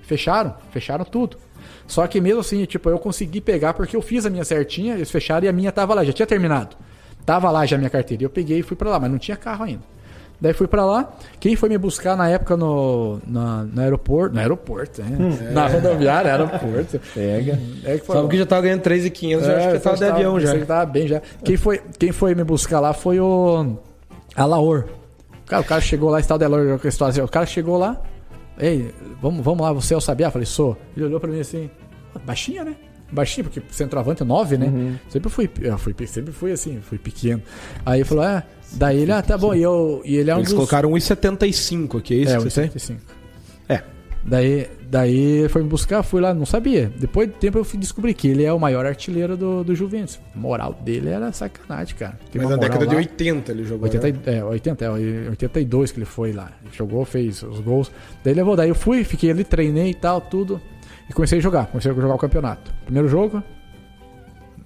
Fecharam, 0.01 0.55
fecharam 0.71 1.05
tudo. 1.05 1.37
Só 1.85 2.05
que 2.07 2.19
mesmo 2.19 2.39
assim, 2.41 2.65
tipo, 2.65 2.89
eu 2.89 2.97
consegui 2.97 3.39
pegar 3.41 3.73
porque 3.73 3.95
eu 3.95 4.01
fiz 4.01 4.25
a 4.25 4.29
minha 4.29 4.43
certinha, 4.43 4.95
eles 4.95 5.11
fecharam 5.11 5.45
e 5.45 5.49
a 5.49 5.53
minha 5.53 5.71
tava 5.71 5.93
lá, 5.93 6.03
já 6.03 6.11
tinha 6.11 6.25
terminado. 6.25 6.75
Tava 7.27 7.51
lá 7.51 7.65
já 7.65 7.75
a 7.75 7.77
minha 7.77 7.89
carteira. 7.89 8.23
Eu 8.23 8.29
peguei 8.29 8.59
e 8.59 8.63
fui 8.63 8.77
pra 8.77 8.89
lá, 8.89 8.97
mas 9.01 9.11
não 9.11 9.17
tinha 9.17 9.35
carro 9.35 9.65
ainda. 9.65 9.83
Daí 10.39 10.53
fui 10.53 10.65
pra 10.65 10.85
lá. 10.85 11.11
Quem 11.41 11.57
foi 11.57 11.67
me 11.67 11.77
buscar 11.77 12.15
na 12.15 12.29
época 12.29 12.55
no, 12.55 13.19
na, 13.27 13.63
no 13.63 13.81
aeroporto. 13.81 14.33
No 14.33 14.39
aeroporto, 14.39 15.01
né? 15.03 15.51
Na 15.51 15.67
rodoviária, 15.67 16.31
aeroporto. 16.31 17.01
Pega. 17.13 17.59
É 17.83 17.97
que 17.97 18.05
foi, 18.05 18.15
Sabe 18.15 18.29
que 18.29 18.37
já 18.37 18.45
tava 18.45 18.61
ganhando 18.61 18.79
3,500, 18.81 19.45
já 19.45 19.57
acho 19.57 19.71
que 19.71 19.79
tava 19.79 19.97
de 19.97 20.05
avião 20.05 20.39
já. 20.39 20.51
Você 20.53 20.65
tava 20.65 20.85
bem 20.85 21.05
já. 21.05 21.21
Quem 21.43 21.57
foi, 21.57 21.81
quem 21.99 22.13
foi 22.13 22.33
me 22.33 22.45
buscar 22.45 22.79
lá 22.79 22.93
foi 22.93 23.19
o 23.19 23.75
Alaor. 24.33 24.85
Cara, 25.47 25.63
o 25.63 25.65
cara 25.65 25.81
chegou 25.81 26.09
lá, 26.09 26.21
estado 26.21 26.39
de 26.39 26.45
Alaor, 26.45 26.79
que 26.79 26.87
história, 26.87 27.25
o 27.25 27.27
cara 27.27 27.45
chegou 27.45 27.77
lá. 27.77 28.01
Ei, 28.57 28.93
vamos, 29.21 29.43
vamos 29.43 29.65
lá, 29.65 29.73
você 29.73 29.93
é 29.93 29.97
o 29.97 30.01
Sabiá? 30.01 30.27
Eu 30.27 30.31
falei, 30.31 30.45
sou. 30.45 30.77
Ele 30.95 31.07
olhou 31.07 31.19
pra 31.19 31.29
mim 31.29 31.41
assim, 31.41 31.69
"Ah, 32.15 32.19
baixinha, 32.25 32.63
né? 32.63 32.75
Baixinho, 33.11 33.45
porque 33.45 33.61
centroavante 33.71 34.21
é 34.21 34.25
9, 34.25 34.57
né? 34.57 34.99
Sempre 35.09 35.29
fui, 35.29 35.49
fui, 35.77 36.07
sempre 36.07 36.33
fui 36.33 36.51
assim, 36.51 36.79
fui 36.81 36.97
pequeno. 36.97 37.41
Aí 37.85 37.99
ele 37.99 38.05
falou, 38.05 38.23
é, 38.23 38.43
daí 38.73 39.01
ele, 39.01 39.11
ah, 39.11 39.21
tá 39.21 39.37
bom, 39.37 39.53
e, 39.55 39.61
eu, 39.61 40.01
e 40.03 40.17
ele 40.17 40.29
é 40.29 40.35
um 40.35 40.39
Eles 40.39 40.49
dos... 40.49 40.55
colocaram 40.55 40.91
1,75 40.91 41.99
aqui, 41.99 42.15
é 42.15 42.17
isso 42.17 42.33
É, 42.33 42.37
que 42.37 42.43
você 42.43 42.61
tem? 42.61 42.69
1,75. 42.69 42.97
É. 43.69 43.83
Daí, 44.25 44.67
daí 44.89 45.47
foi 45.47 45.63
me 45.63 45.69
buscar, 45.69 46.03
fui 46.03 46.19
lá, 46.19 46.33
não 46.33 46.45
sabia. 46.45 46.91
Depois 46.97 47.29
de 47.29 47.35
tempo 47.35 47.57
eu 47.57 47.63
fui 47.63 47.79
descobrir 47.79 48.13
que 48.13 48.27
ele 48.27 48.43
é 48.43 48.51
o 48.51 48.59
maior 48.59 48.85
artilheiro 48.85 49.37
do, 49.37 49.63
do 49.63 49.73
Juventus. 49.73 50.19
A 50.35 50.37
moral 50.37 50.73
dele 50.73 51.09
era 51.09 51.31
sacanagem, 51.31 51.95
cara. 51.95 52.19
Tem 52.29 52.41
Mas 52.41 52.51
na 52.51 52.57
década 52.57 52.85
de 52.85 52.93
lá. 52.93 52.99
80 52.99 53.51
ele 53.53 53.63
jogou. 53.63 53.83
80, 53.85 54.31
né? 54.31 54.37
é, 54.39 54.43
80, 54.43 54.85
é, 54.85 54.89
82 55.29 55.91
que 55.93 55.99
ele 55.99 56.05
foi 56.05 56.33
lá. 56.33 56.51
Ele 56.61 56.75
jogou, 56.75 57.05
fez 57.05 57.41
os 57.41 57.61
gols. 57.61 57.89
Daí 58.21 58.33
levou, 58.33 58.57
daí 58.57 58.67
eu 58.67 58.75
fui, 58.75 59.05
fiquei 59.05 59.31
ali, 59.31 59.45
treinei 59.45 59.91
e 59.91 59.95
tal, 59.95 60.19
tudo. 60.19 60.59
E 61.09 61.13
comecei 61.13 61.39
a 61.39 61.41
jogar, 61.41 61.67
comecei 61.67 61.91
a 61.91 61.93
jogar 61.93 62.15
o 62.15 62.17
campeonato. 62.17 62.73
Primeiro 62.83 63.07
jogo, 63.07 63.41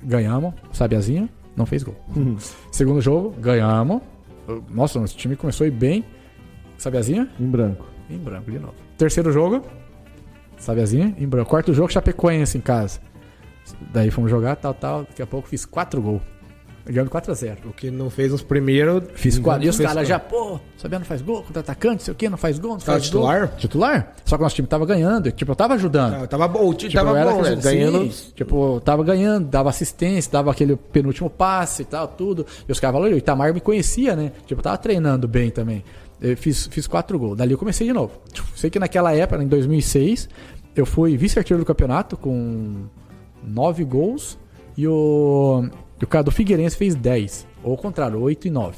ganhamos, 0.03 0.53
Sabiazinha, 0.71 1.29
não 1.55 1.65
fez 1.65 1.83
gol. 1.83 1.95
Segundo 2.71 3.01
jogo, 3.01 3.31
ganhamos. 3.39 4.01
Nossa, 4.69 4.99
nosso 4.99 5.15
time 5.15 5.35
começou 5.35 5.65
a 5.65 5.67
ir 5.67 5.71
bem. 5.71 6.03
Sabiazinha, 6.77 7.29
Em 7.39 7.45
branco. 7.47 7.85
em 8.09 8.17
branco 8.17 8.49
de 8.49 8.57
novo. 8.57 8.73
Terceiro 8.97 9.31
jogo, 9.31 9.63
Sabiazinha, 10.57 11.15
em 11.17 11.27
branco. 11.27 11.49
Quarto 11.49 11.73
jogo, 11.73 11.91
Chapecoense 11.91 12.57
em 12.57 12.61
casa. 12.61 12.99
Daí 13.93 14.09
fomos 14.09 14.29
jogar, 14.31 14.55
tal, 14.55 14.73
tal. 14.73 15.01
Daqui 15.03 15.21
a 15.21 15.27
pouco 15.27 15.47
fiz 15.47 15.65
quatro 15.65 16.01
gols. 16.01 16.21
Ganhando 16.85 17.09
4x0. 17.11 17.57
O 17.65 17.73
que 17.73 17.91
não 17.91 18.09
fez 18.09 18.31
nos 18.31 18.41
primeiros. 18.41 19.03
Fiz 19.13 19.37
quatro. 19.37 19.65
E 19.65 19.69
os 19.69 19.77
caras 19.77 20.07
já, 20.07 20.19
pô, 20.19 20.59
Sabiano 20.77 21.01
não 21.01 21.07
faz 21.07 21.21
gol, 21.21 21.43
contra 21.43 21.59
atacante, 21.59 21.95
não 21.95 21.99
sei 21.99 22.11
o 22.11 22.15
que, 22.15 22.29
não 22.29 22.37
faz 22.37 22.57
gol, 22.57 22.71
não 22.71 22.79
faz 22.79 23.09
gol. 23.09 23.21
titular? 23.21 23.47
Titular? 23.55 24.13
Só 24.25 24.35
que 24.35 24.41
o 24.41 24.43
nosso 24.43 24.55
time 24.55 24.67
tava 24.67 24.85
ganhando. 24.85 25.31
Tipo, 25.31 25.51
eu 25.51 25.55
tava 25.55 25.75
ajudando. 25.75 26.27
Tava 26.27 26.47
bom, 26.47 26.67
o 26.67 26.73
time 26.73 26.89
Tipo, 26.89 27.03
tava 27.03 27.19
era 27.19 27.31
bom, 27.31 27.41
né? 27.41 27.55
Ganhando. 27.55 28.11
sim, 28.11 28.31
tipo, 28.35 28.75
eu 28.75 28.81
tava 28.81 29.03
ganhando, 29.03 29.47
dava 29.47 29.69
assistência, 29.69 30.31
dava 30.31 30.51
aquele 30.51 30.75
penúltimo 30.75 31.29
passe 31.29 31.83
e 31.83 31.85
tal, 31.85 32.07
tudo. 32.07 32.45
E 32.67 32.71
os 32.71 32.79
caras 32.79 32.95
falaram, 32.95 33.13
o 33.13 33.17
Itamar 33.17 33.53
me 33.53 33.61
conhecia, 33.61 34.15
né? 34.15 34.31
Tipo, 34.47 34.59
eu 34.59 34.63
tava 34.63 34.77
treinando 34.77 35.27
bem 35.27 35.51
também. 35.51 35.83
Eu 36.19 36.35
fiz, 36.37 36.67
fiz 36.67 36.87
quatro 36.87 37.17
gols. 37.17 37.37
Dali 37.37 37.51
eu 37.51 37.57
comecei 37.57 37.85
de 37.85 37.93
novo. 37.93 38.13
Tipo, 38.31 38.47
sei 38.55 38.69
que 38.69 38.79
naquela 38.79 39.13
época, 39.13 39.43
em 39.43 39.47
2006, 39.47 40.29
eu 40.75 40.85
fui 40.85 41.17
vice-artilheiro 41.17 41.63
do 41.63 41.67
campeonato 41.67 42.15
com 42.15 42.85
nove 43.43 43.83
gols 43.83 44.37
e 44.77 44.87
o, 44.87 45.65
e 46.01 46.03
o 46.03 46.07
cara 46.07 46.23
do 46.23 46.31
Figueirense 46.31 46.75
fez 46.75 46.95
10. 46.95 47.47
Ou 47.63 47.71
ao 47.71 47.77
contrário, 47.77 48.19
8 48.19 48.47
e 48.47 48.51
9. 48.51 48.77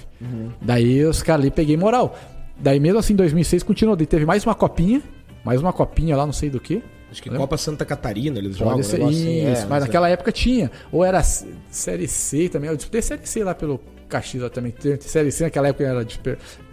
Daí 0.62 1.04
os 1.06 1.24
caras 1.24 1.46
ali 1.46 1.52
peguei 1.52 1.78
moral. 1.78 2.18
Daí 2.60 2.80
mesmo 2.80 3.00
assim, 3.00 3.14
em 3.14 3.16
2006 3.16 3.64
continuou. 3.64 3.96
Daí 3.96 4.06
teve 4.06 4.26
mais 4.26 4.46
uma 4.46 4.54
copinha. 4.54 5.02
Mais 5.44 5.62
uma 5.62 5.74
copinha 5.74 6.16
lá, 6.16 6.26
não 6.26 6.34
sei 6.34 6.50
do 6.50 6.60
que. 6.60 6.84
Acho 7.12 7.22
que 7.22 7.30
Copa 7.30 7.58
Santa 7.58 7.86
Catarina 7.86 8.40
eles 8.40 8.58
jogam. 8.58 8.74
Pode 8.74 8.88
um 8.88 8.90
ser 8.90 8.98
negócio 8.98 9.20
isso, 9.20 9.28
assim, 9.28 9.40
é, 9.40 9.50
mas, 9.50 9.66
mas 9.66 9.84
naquela 9.84 10.10
época 10.10 10.32
tinha. 10.32 10.72
Ou 10.92 11.04
era 11.04 11.22
Série 11.22 12.08
C 12.08 12.50
também. 12.50 12.70
Eu 12.70 12.76
disputei 12.76 13.02
Série 13.02 13.26
C 13.26 13.44
lá 13.44 13.54
pelo 13.54 13.80
Caxias 14.10 14.44
lá 14.44 14.50
também. 14.50 14.74
Série 15.00 15.32
C 15.32 15.44
naquela 15.44 15.68
época 15.68 15.84
era 15.84 16.04
de 16.04 16.20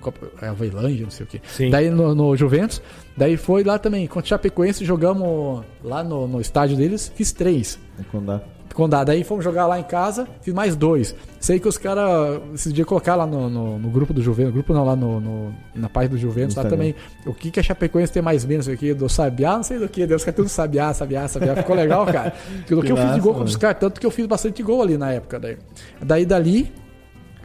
Copa 0.01 0.31
é, 0.41 0.49
Aveilândia, 0.49 1.03
não 1.03 1.11
sei 1.11 1.27
o 1.27 1.29
que. 1.29 1.43
Sim. 1.47 1.71
Daí 1.71 1.91
no, 1.91 2.15
no 2.15 2.35
Juventus. 2.37 2.81
Daí 3.17 3.37
foi 3.37 3.63
lá 3.63 3.79
também. 3.79 4.07
Contra 4.07 4.25
o 4.25 4.29
Chapecoense, 4.29 4.85
jogamos 4.85 5.65
lá 5.85 6.03
no, 6.03 6.27
no 6.27 6.41
estádio 6.41 6.77
deles. 6.77 7.13
Fiz 7.15 7.33
três. 7.33 7.79
É 7.99 8.03
quando 8.11 8.27
dá. 8.27 8.41
Condado. 8.75 9.09
Daí 9.09 9.25
fomos 9.25 9.45
jogar 9.45 9.67
lá 9.67 9.79
em 9.79 9.83
casa, 9.83 10.27
fiz 10.43 10.55
mais 10.55 10.75
dois. 10.77 11.15
Sei 11.41 11.59
que 11.59 11.67
os 11.69 11.77
caras, 11.77 12.41
esses 12.55 12.73
dias 12.73 12.87
colocar 12.87 13.15
lá 13.17 13.27
no, 13.27 13.51
no, 13.51 13.79
no 13.79 13.91
grupo 13.91 14.13
do 14.15 14.23
Juventus, 14.23 14.53
grupo 14.55 14.73
não, 14.73 14.85
lá 14.85 14.95
no, 14.97 15.21
no- 15.21 15.55
na 15.75 15.89
página 15.89 16.15
do 16.15 16.19
Juventus, 16.19 16.55
lá 16.57 16.65
também, 16.65 16.95
o 17.27 17.35
que 17.35 17.51
que 17.51 17.59
a 17.61 17.63
Chapecoense 17.63 18.13
tem 18.13 18.23
mais 18.23 18.45
menos 18.45 18.69
aqui, 18.69 18.95
do 18.95 19.09
Sabiá, 19.09 19.57
não 19.57 19.63
sei 19.63 19.79
do 19.79 19.89
que, 19.89 20.07
Deus 20.07 20.23
quer 20.25 20.33
tudo 20.33 20.49
Sabiá, 20.49 20.95
Sabiá, 20.95 21.27
Sabiá, 21.29 21.57
ficou 21.57 21.75
legal, 21.77 22.07
cara. 22.07 22.33
Do 22.69 22.81
que, 22.81 22.87
Que 22.87 22.93
eu 22.93 22.97
fiz 22.97 23.05
de 23.07 23.11
massa, 23.11 23.19
gol 23.21 23.33
contra 23.33 23.39
mano. 23.39 23.45
os 23.51 23.57
caras, 23.57 23.79
tanto 23.81 24.01
que 24.01 24.07
eu 24.07 24.11
fiz 24.11 24.27
bastante 24.27 24.63
gol 24.63 24.83
ali 24.83 24.97
na 24.97 25.13
época. 25.13 25.39
Daí, 25.41 25.59
daí 26.03 26.25
dali, 26.27 26.73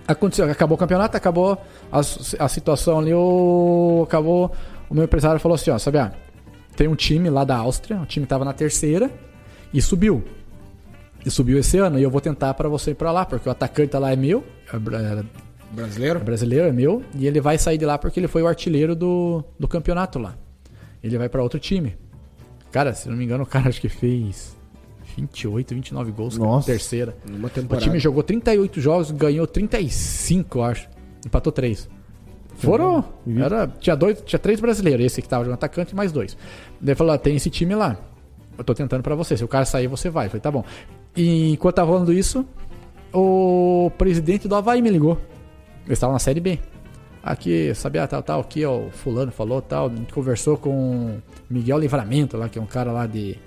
aconteceu, 0.07 0.49
acabou 0.49 0.75
o 0.75 0.79
campeonato, 0.79 1.17
acabou 1.17 1.57
a, 1.91 1.99
a 1.99 2.47
situação 2.47 2.99
ali, 2.99 3.13
o, 3.13 4.03
acabou, 4.07 4.51
o 4.89 4.93
meu 4.93 5.03
empresário 5.05 5.39
falou 5.39 5.55
assim, 5.55 5.71
ó, 5.71 5.77
Sabiá, 5.77 6.11
tem 6.75 6.87
um 6.87 6.95
time 6.95 7.29
lá 7.29 7.43
da 7.43 7.57
Áustria, 7.57 7.99
o 7.99 8.05
time 8.05 8.25
tava 8.25 8.45
na 8.45 8.53
terceira 8.53 9.09
e 9.73 9.81
subiu. 9.81 10.23
E 11.25 11.31
subiu 11.31 11.57
esse 11.57 11.77
ano 11.77 11.97
e 11.97 12.03
eu 12.03 12.09
vou 12.11 12.21
tentar 12.21 12.53
pra 12.53 12.69
você 12.69 12.91
ir 12.91 12.95
pra 12.95 13.11
lá, 13.11 13.25
porque 13.25 13.49
o 13.49 13.51
atacante 13.51 13.95
lá 13.97 14.11
é 14.11 14.15
meu, 14.15 14.43
é 14.71 14.75
é 14.75 15.23
Brasileiro? 15.71 16.19
brasileiro, 16.19 16.67
é 16.67 16.71
meu, 16.71 17.03
e 17.15 17.25
ele 17.27 17.41
vai 17.41 17.57
sair 17.57 17.77
de 17.77 17.85
lá 17.85 17.97
porque 17.97 18.19
ele 18.19 18.27
foi 18.27 18.41
o 18.43 18.47
artilheiro 18.47 18.95
do, 18.95 19.43
do 19.59 19.67
campeonato 19.67 20.19
lá. 20.19 20.35
Ele 21.03 21.17
vai 21.17 21.27
pra 21.27 21.41
outro 21.43 21.59
time. 21.59 21.97
Cara, 22.71 22.93
se 22.93 23.09
não 23.09 23.15
me 23.17 23.25
engano, 23.25 23.43
o 23.43 23.47
cara 23.47 23.67
acho 23.69 23.81
que 23.81 23.89
fez 23.89 24.55
28, 25.17 25.73
29 25.75 26.11
gols 26.11 26.37
na 26.37 26.45
Nossa. 26.45 26.67
terceira. 26.67 27.15
Numa 27.29 27.47
O 27.47 27.49
temporada. 27.49 27.83
time 27.83 27.99
jogou 27.99 28.21
38 28.23 28.79
jogos, 28.79 29.11
ganhou 29.11 29.47
35, 29.47 30.59
eu 30.59 30.63
acho. 30.63 30.87
Empatou 31.25 31.51
3. 31.51 31.89
Foram. 32.55 33.03
Era, 33.37 33.67
tinha, 33.67 33.95
dois, 33.95 34.21
tinha 34.21 34.39
três 34.39 34.59
brasileiros, 34.61 35.05
esse 35.05 35.21
que 35.21 35.27
tava 35.27 35.43
jogando 35.43 35.55
atacante 35.57 35.91
e 35.91 35.95
mais 35.95 36.11
dois. 36.11 36.37
Daí 36.79 36.91
ele 36.91 36.95
falou: 36.95 37.13
ah, 37.13 37.17
tem 37.17 37.35
esse 37.35 37.49
time 37.49 37.75
lá. 37.75 37.97
Eu 38.57 38.63
tô 38.63 38.73
tentando 38.73 39.03
pra 39.03 39.13
você. 39.15 39.35
Se 39.35 39.43
o 39.43 39.47
cara 39.47 39.65
sair, 39.65 39.87
você 39.87 40.09
vai. 40.09 40.27
Eu 40.27 40.29
falei, 40.29 40.41
tá 40.41 40.49
bom. 40.51 40.63
E 41.15 41.51
enquanto 41.53 41.75
tava 41.75 41.91
falando 41.91 42.11
isso, 42.11 42.45
o 43.13 43.91
presidente 43.97 44.47
do 44.47 44.55
Havaí 44.55 44.81
me 44.81 44.89
ligou. 44.89 45.17
Eles 45.85 45.97
estavam 45.97 46.13
na 46.13 46.19
série 46.19 46.39
B. 46.39 46.59
Aqui, 47.23 47.73
sabia, 47.73 48.05
tal, 48.07 48.21
tal, 48.21 48.41
aqui, 48.41 48.63
ó, 48.65 48.77
o 48.77 48.91
fulano 48.91 49.31
falou, 49.31 49.61
tal. 49.61 49.87
A 49.87 49.89
gente 49.89 50.13
conversou 50.13 50.57
com 50.57 51.17
Miguel 51.49 51.79
Livramento 51.79 52.37
lá, 52.37 52.47
que 52.49 52.59
é 52.59 52.61
um 52.61 52.65
cara 52.67 52.91
lá 52.91 53.07
de. 53.07 53.37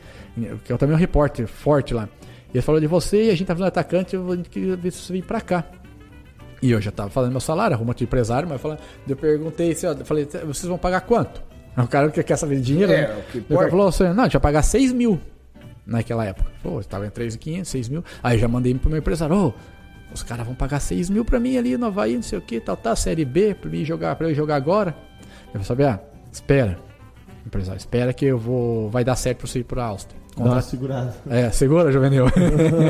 que 0.64 0.72
é 0.72 0.76
também 0.76 0.96
um 0.96 0.98
repórter 0.98 1.46
forte 1.46 1.94
lá. 1.94 2.08
E 2.52 2.56
ele 2.56 2.62
falou 2.62 2.80
de 2.80 2.86
você 2.86 3.24
e 3.24 3.30
a 3.30 3.32
gente 3.34 3.46
tá 3.46 3.54
fazendo 3.54 3.68
atacante, 3.68 4.16
eu 4.16 4.24
queria 4.50 4.74
ver 4.74 4.90
se 4.90 4.98
você 5.02 5.12
vem 5.12 5.22
pra 5.22 5.40
cá. 5.40 5.64
E 6.60 6.70
eu 6.72 6.80
já 6.80 6.90
tava 6.90 7.10
falando 7.10 7.30
meu 7.30 7.40
salário, 7.40 7.76
arruma 7.76 7.94
de 7.94 8.02
empresário, 8.02 8.48
mas 8.48 8.56
eu, 8.56 8.58
falei, 8.58 8.78
eu 9.06 9.16
perguntei 9.16 9.70
assim, 9.70 9.86
ó, 9.86 9.92
eu 9.92 10.04
falei, 10.04 10.24
vocês 10.24 10.64
vão 10.64 10.78
pagar 10.78 11.02
quanto? 11.02 11.40
O 11.76 11.86
cara 11.86 12.10
que 12.10 12.20
quer 12.24 12.36
saber 12.36 12.56
de 12.56 12.62
dinheiro, 12.62 12.90
É, 12.90 13.06
né? 13.06 13.16
o 13.28 13.30
que 13.30 13.38
o 13.54 13.56
cara 13.56 13.70
falou 13.70 13.86
assim, 13.88 14.04
não, 14.08 14.22
a 14.22 14.24
gente 14.24 14.32
vai 14.32 14.40
pagar 14.40 14.62
6 14.62 14.92
mil 14.92 15.20
naquela 15.88 16.24
época. 16.24 16.50
Pô, 16.62 16.78
estava 16.78 17.06
em 17.06 17.10
3.500, 17.10 17.64
6 17.64 17.88
mil. 17.88 18.04
Aí 18.22 18.36
eu 18.36 18.40
já 18.40 18.46
mandei 18.46 18.72
pro 18.74 18.88
meu 18.90 18.98
empresário, 19.00 19.34
ô, 19.34 19.52
Os 20.14 20.22
caras 20.22 20.46
vão 20.46 20.54
pagar 20.54 20.78
6 20.80 21.10
mil 21.10 21.24
pra 21.24 21.40
mim 21.40 21.56
ali 21.56 21.76
no 21.76 21.86
Havaí, 21.86 22.14
não 22.14 22.22
sei 22.22 22.38
o 22.38 22.42
que, 22.42 22.60
tal, 22.60 22.76
tal, 22.76 22.94
Série 22.94 23.24
B, 23.24 23.54
pra 23.54 23.68
mim 23.70 23.84
jogar, 23.84 24.14
pra 24.16 24.28
eu 24.28 24.34
jogar 24.34 24.56
agora. 24.56 24.94
Eu 25.52 25.60
falei, 25.60 25.86
ah, 25.86 26.00
espera. 26.30 26.78
Empresário, 27.46 27.78
espera 27.78 28.12
que 28.12 28.26
eu 28.26 28.38
vou. 28.38 28.90
Vai 28.90 29.02
dar 29.04 29.16
certo 29.16 29.38
pra 29.38 29.46
você 29.46 29.60
ir 29.60 29.64
pra 29.64 29.84
Áustria. 29.84 30.18
Dá 30.36 30.44
uma 30.44 30.60
segurada. 30.62 31.14
É, 31.28 31.50
segura, 31.50 31.90
juvenil. 31.90 32.26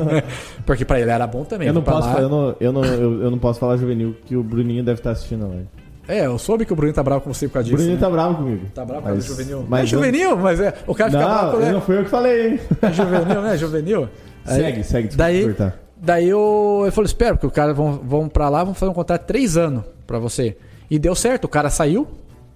Porque 0.66 0.84
pra 0.84 1.00
ele 1.00 1.10
era 1.10 1.26
bom 1.26 1.44
também. 1.44 1.68
Eu 1.68 1.74
não, 1.74 1.82
posso, 1.82 2.06
lá- 2.08 2.14
falar- 2.14 2.22
eu, 2.22 2.28
não, 2.28 2.56
eu, 2.60 2.72
não, 2.72 2.84
eu, 2.84 3.22
eu 3.22 3.30
não 3.30 3.38
posso 3.38 3.58
falar 3.60 3.76
juvenil, 3.76 4.16
que 4.26 4.36
o 4.36 4.42
Bruninho 4.42 4.82
deve 4.84 5.00
estar 5.00 5.12
assistindo 5.12 5.44
a 5.44 5.48
live. 5.48 5.68
É, 6.08 6.24
eu 6.24 6.38
soube 6.38 6.64
que 6.64 6.72
o 6.72 6.76
Bruninho 6.76 6.94
tá 6.94 7.02
bravo 7.02 7.20
com 7.20 7.32
você 7.34 7.46
por 7.46 7.54
causa 7.54 7.66
O 7.66 7.70
disso. 7.70 7.76
Bruninho 7.76 7.96
né? 7.96 8.00
tá 8.00 8.10
bravo 8.10 8.36
comigo. 8.36 8.66
Tá 8.74 8.82
bravo 8.84 9.02
por 9.02 9.08
causa 9.08 9.16
Mas- 9.18 9.26
do 9.26 9.30
juvenil. 9.42 9.66
mas 9.68 9.82
é 9.82 9.86
juvenil, 9.86 10.36
mas 10.38 10.58
é. 10.60 10.74
O 10.86 10.94
cara 10.94 11.10
fica 11.10 11.22
bravo 11.24 11.52
Não, 11.58 11.66
com 11.66 11.72
não 11.72 11.80
foi 11.82 11.98
eu 11.98 12.04
que 12.04 12.10
falei, 12.10 12.48
hein? 12.52 12.60
é 12.80 12.92
juvenil, 12.92 13.42
né? 13.42 13.56
Juvenil. 13.58 14.08
Aí- 14.46 14.56
Segue, 14.62 14.84
segue, 14.84 15.08
desculpa 15.08 15.16
Daí, 15.24 15.44
cortar. 15.44 15.78
daí 15.98 16.28
eu, 16.28 16.82
eu 16.86 16.92
falei, 16.92 17.06
espera, 17.06 17.34
porque 17.34 17.46
o 17.46 17.50
cara 17.50 17.74
vão, 17.74 18.00
vão 18.02 18.26
pra 18.28 18.48
lá, 18.48 18.64
vão 18.64 18.72
fazer 18.72 18.90
um 18.90 18.94
contrato 18.94 19.20
de 19.20 19.26
três 19.26 19.58
anos 19.58 19.84
pra 20.06 20.18
você. 20.18 20.56
E 20.90 20.98
deu 20.98 21.14
certo, 21.14 21.44
o 21.44 21.48
cara 21.48 21.68
saiu. 21.68 22.08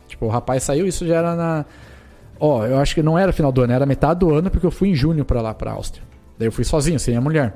Tipo, 0.09 0.24
o 0.24 0.29
rapaz 0.31 0.62
saiu, 0.62 0.87
isso 0.87 1.07
já 1.07 1.16
era 1.16 1.37
na. 1.37 1.65
Ó, 2.41 2.65
eu 2.66 2.79
acho 2.79 2.95
que 2.95 3.03
não 3.03 3.19
era 3.19 3.33
final 3.33 3.53
do 3.53 3.61
ano, 3.62 3.73
era 3.74 3.85
metade 3.85 4.20
do 4.20 4.33
ano, 4.35 4.51
porque 4.51 4.66
eu 4.66 4.70
fui 4.70 4.89
em 4.89 4.95
junho 4.95 5.24
pra 5.24 5.43
lá, 5.43 5.53
pra 5.53 5.73
Áustria. 5.73 6.03
Daí 6.39 6.49
eu 6.49 6.53
fui 6.53 6.65
sozinho, 6.65 6.99
sem 6.99 7.15
a 7.15 7.20
mulher. 7.20 7.53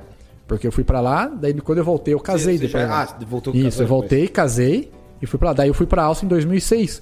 Porque 0.47 0.65
eu 0.67 0.71
fui 0.71 0.83
pra 0.83 1.01
lá, 1.01 1.25
daí 1.27 1.53
quando 1.55 1.79
eu 1.79 1.83
voltei, 1.83 2.13
eu 2.13 2.19
casei 2.19 2.57
Você- 2.57 2.67
você 2.67 2.77
depois. 2.77 2.87
já- 2.87 3.01
ah, 3.03 3.25
voltou 3.27 3.51
com 3.51 3.59
Isso, 3.59 3.81
eu 3.81 3.87
voltei, 3.87 4.27
casei 4.27 4.91
e 5.21 5.25
fui 5.25 5.37
pra 5.39 5.49
lá. 5.49 5.53
Daí 5.53 5.67
eu 5.69 5.73
fui 5.73 5.85
pra 5.85 6.03
Áustria 6.03 6.25
em 6.27 6.29
2006. 6.29 7.01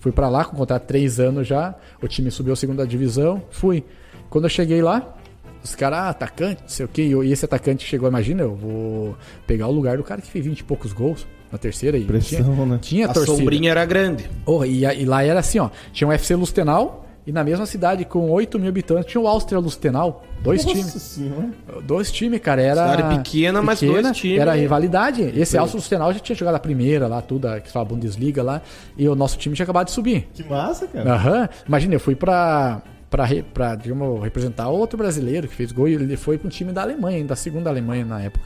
Fui 0.00 0.12
pra 0.12 0.28
lá 0.28 0.44
com 0.44 0.56
contrato 0.56 0.82
de 0.82 0.88
três 0.88 1.18
anos 1.18 1.46
já. 1.46 1.74
O 2.00 2.06
time 2.06 2.30
subiu 2.30 2.52
a 2.52 2.56
segunda 2.56 2.86
divisão. 2.86 3.42
Fui. 3.50 3.84
Quando 4.30 4.44
eu 4.44 4.50
cheguei 4.50 4.80
lá, 4.80 5.16
os 5.64 5.74
caras, 5.74 5.98
ah, 5.98 6.08
atacante, 6.10 6.62
não 6.62 6.68
sei 6.68 6.86
o 6.86 6.88
quê. 6.88 7.02
E 7.02 7.32
esse 7.32 7.44
atacante 7.44 7.84
chegou, 7.84 8.08
imagina, 8.08 8.42
eu 8.42 8.54
vou 8.54 9.16
pegar 9.46 9.66
o 9.66 9.72
lugar 9.72 9.96
do 9.96 10.04
cara 10.04 10.20
que 10.20 10.30
fez 10.30 10.44
20 10.44 10.60
e 10.60 10.64
poucos 10.64 10.92
gols 10.92 11.26
na 11.50 11.58
terceira. 11.58 11.96
E 11.98 12.04
Pressão, 12.04 12.44
tinha, 12.44 12.66
né? 12.66 12.78
tinha 12.80 13.06
A 13.06 13.12
torcida. 13.12 13.36
sombrinha 13.38 13.70
era 13.72 13.84
grande. 13.84 14.30
Oh, 14.46 14.64
e, 14.64 14.84
e 14.84 15.04
lá 15.04 15.24
era 15.24 15.40
assim, 15.40 15.58
ó. 15.58 15.70
Tinha 15.92 16.06
o 16.06 16.12
FC 16.12 16.36
Lustenau. 16.36 17.07
E 17.28 17.32
na 17.32 17.44
mesma 17.44 17.66
cidade, 17.66 18.06
com 18.06 18.30
8 18.30 18.58
mil 18.58 18.70
habitantes, 18.70 19.04
tinha 19.10 19.20
o 19.20 19.28
Áustria 19.28 19.58
Lustenau. 19.58 20.24
Dois 20.42 20.64
Nossa 20.64 20.76
times. 20.78 20.92
senhora. 21.02 21.48
Dois 21.84 22.10
times, 22.10 22.40
cara. 22.40 22.62
Era. 22.62 22.90
Cidade 22.96 23.16
pequena, 23.18 23.60
mas 23.60 23.82
dois 23.82 24.16
times. 24.16 24.38
Era 24.40 24.54
rivalidade. 24.54 25.22
Esse 25.38 25.58
Alço 25.58 25.76
Lustenau 25.76 26.10
já 26.10 26.20
tinha 26.20 26.34
jogado 26.34 26.54
a 26.54 26.58
primeira 26.58 27.06
lá, 27.06 27.20
tudo, 27.20 27.46
a- 27.46 27.60
que 27.60 27.66
se 27.66 27.72
fala 27.74 27.84
Bundesliga 27.84 28.42
lá. 28.42 28.62
E 28.96 29.06
o 29.06 29.14
nosso 29.14 29.36
time 29.36 29.54
tinha 29.54 29.64
acabado 29.64 29.88
de 29.88 29.92
subir. 29.92 30.26
Que 30.32 30.42
massa, 30.42 30.86
cara. 30.86 31.12
Aham. 31.12 31.48
Imagina, 31.68 31.94
eu 31.96 32.00
fui 32.00 32.14
pra. 32.16 32.80
Pra, 33.10 33.24
re- 33.26 33.42
pra 33.42 33.74
digamos, 33.74 34.22
representar 34.22 34.68
outro 34.68 34.96
brasileiro 34.96 35.46
que 35.48 35.54
fez 35.54 35.70
gol 35.70 35.86
e 35.88 35.94
ele 35.94 36.16
foi 36.16 36.36
pro 36.38 36.48
time 36.48 36.72
da 36.72 36.80
Alemanha, 36.82 37.22
da 37.24 37.36
segunda 37.36 37.68
Alemanha 37.70 38.04
na 38.06 38.20
época. 38.22 38.44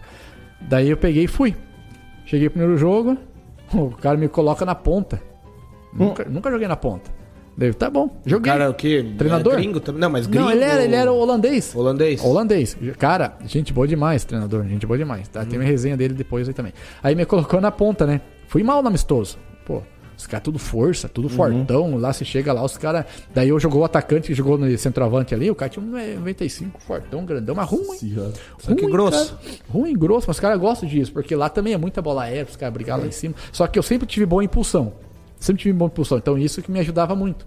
Daí 0.60 0.88
eu 0.90 0.96
peguei 0.96 1.24
e 1.24 1.28
fui. 1.28 1.54
Cheguei 2.26 2.48
pro 2.48 2.58
primeiro 2.58 2.78
jogo, 2.80 3.16
o 3.74 3.90
cara 3.90 4.16
me 4.16 4.26
coloca 4.28 4.64
na 4.64 4.74
ponta. 4.74 5.20
Nunca, 5.92 6.24
nunca 6.24 6.50
joguei 6.50 6.66
na 6.68 6.76
ponta. 6.76 7.10
Daí, 7.56 7.72
tá 7.74 7.90
bom, 7.90 8.06
O 8.24 8.28
joguei. 8.28 8.50
cara, 8.50 8.70
o 8.70 8.74
quê? 8.74 9.04
Treinador? 9.18 9.52
É 9.54 9.56
gringo 9.56 9.78
também? 9.78 10.00
Não, 10.00 10.08
mas 10.10 10.26
gringo. 10.26 10.44
Não, 10.46 10.50
ele 10.52 10.64
era, 10.64 10.82
ele 10.84 10.94
era 10.94 11.12
holandês. 11.12 11.74
holandês. 11.74 12.24
Holandês. 12.24 12.76
Cara, 12.98 13.36
gente 13.46 13.72
boa 13.72 13.86
demais, 13.86 14.24
treinador. 14.24 14.64
Gente 14.66 14.86
boa 14.86 14.96
demais. 14.96 15.28
Tá? 15.28 15.44
Tem 15.44 15.58
uma 15.58 15.64
resenha 15.64 15.96
dele 15.96 16.14
depois 16.14 16.48
aí 16.48 16.54
também. 16.54 16.72
Aí 17.02 17.14
me 17.14 17.26
colocou 17.26 17.60
na 17.60 17.70
ponta, 17.70 18.06
né? 18.06 18.20
Fui 18.48 18.62
mal 18.62 18.80
no 18.82 18.88
amistoso. 18.88 19.36
Pô, 19.66 19.82
os 20.16 20.26
caras 20.26 20.44
tudo 20.44 20.58
força, 20.58 21.08
tudo 21.10 21.28
fortão. 21.28 21.96
Lá 21.96 22.12
se 22.14 22.24
chega 22.24 22.52
lá, 22.54 22.64
os 22.64 22.78
caras. 22.78 23.04
Daí 23.34 23.50
eu 23.50 23.60
jogou 23.60 23.82
o 23.82 23.84
atacante 23.84 24.28
que 24.28 24.34
jogou 24.34 24.56
no 24.56 24.78
centroavante 24.78 25.34
ali. 25.34 25.50
O 25.50 25.54
cara 25.54 25.68
tinha 25.68 25.84
um 25.84 25.90
95, 25.90 26.80
fortão, 26.80 27.24
grandão, 27.24 27.54
mas 27.54 27.68
ruim. 27.68 27.98
Senhora. 27.98 28.32
Só 28.58 28.74
que 28.74 28.86
grosso. 28.86 29.34
Cara, 29.36 29.56
ruim, 29.68 29.92
grosso, 29.94 30.24
mas 30.26 30.36
os 30.36 30.40
caras 30.40 30.58
gostam 30.58 30.88
disso, 30.88 31.12
porque 31.12 31.36
lá 31.36 31.50
também 31.50 31.74
é 31.74 31.78
muita 31.78 32.00
bola 32.00 32.22
aérea, 32.22 32.46
os 32.48 32.56
caras 32.56 32.72
brigar 32.72 32.98
lá 32.98 33.06
em 33.06 33.10
cima. 33.12 33.34
Só 33.52 33.66
que 33.66 33.78
eu 33.78 33.82
sempre 33.82 34.06
tive 34.06 34.24
boa 34.24 34.42
impulsão. 34.42 34.94
Sempre 35.42 35.62
tive 35.62 35.72
boa 35.76 35.88
impulsão. 35.88 36.18
Então 36.18 36.38
isso 36.38 36.62
que 36.62 36.70
me 36.70 36.78
ajudava 36.78 37.16
muito. 37.16 37.44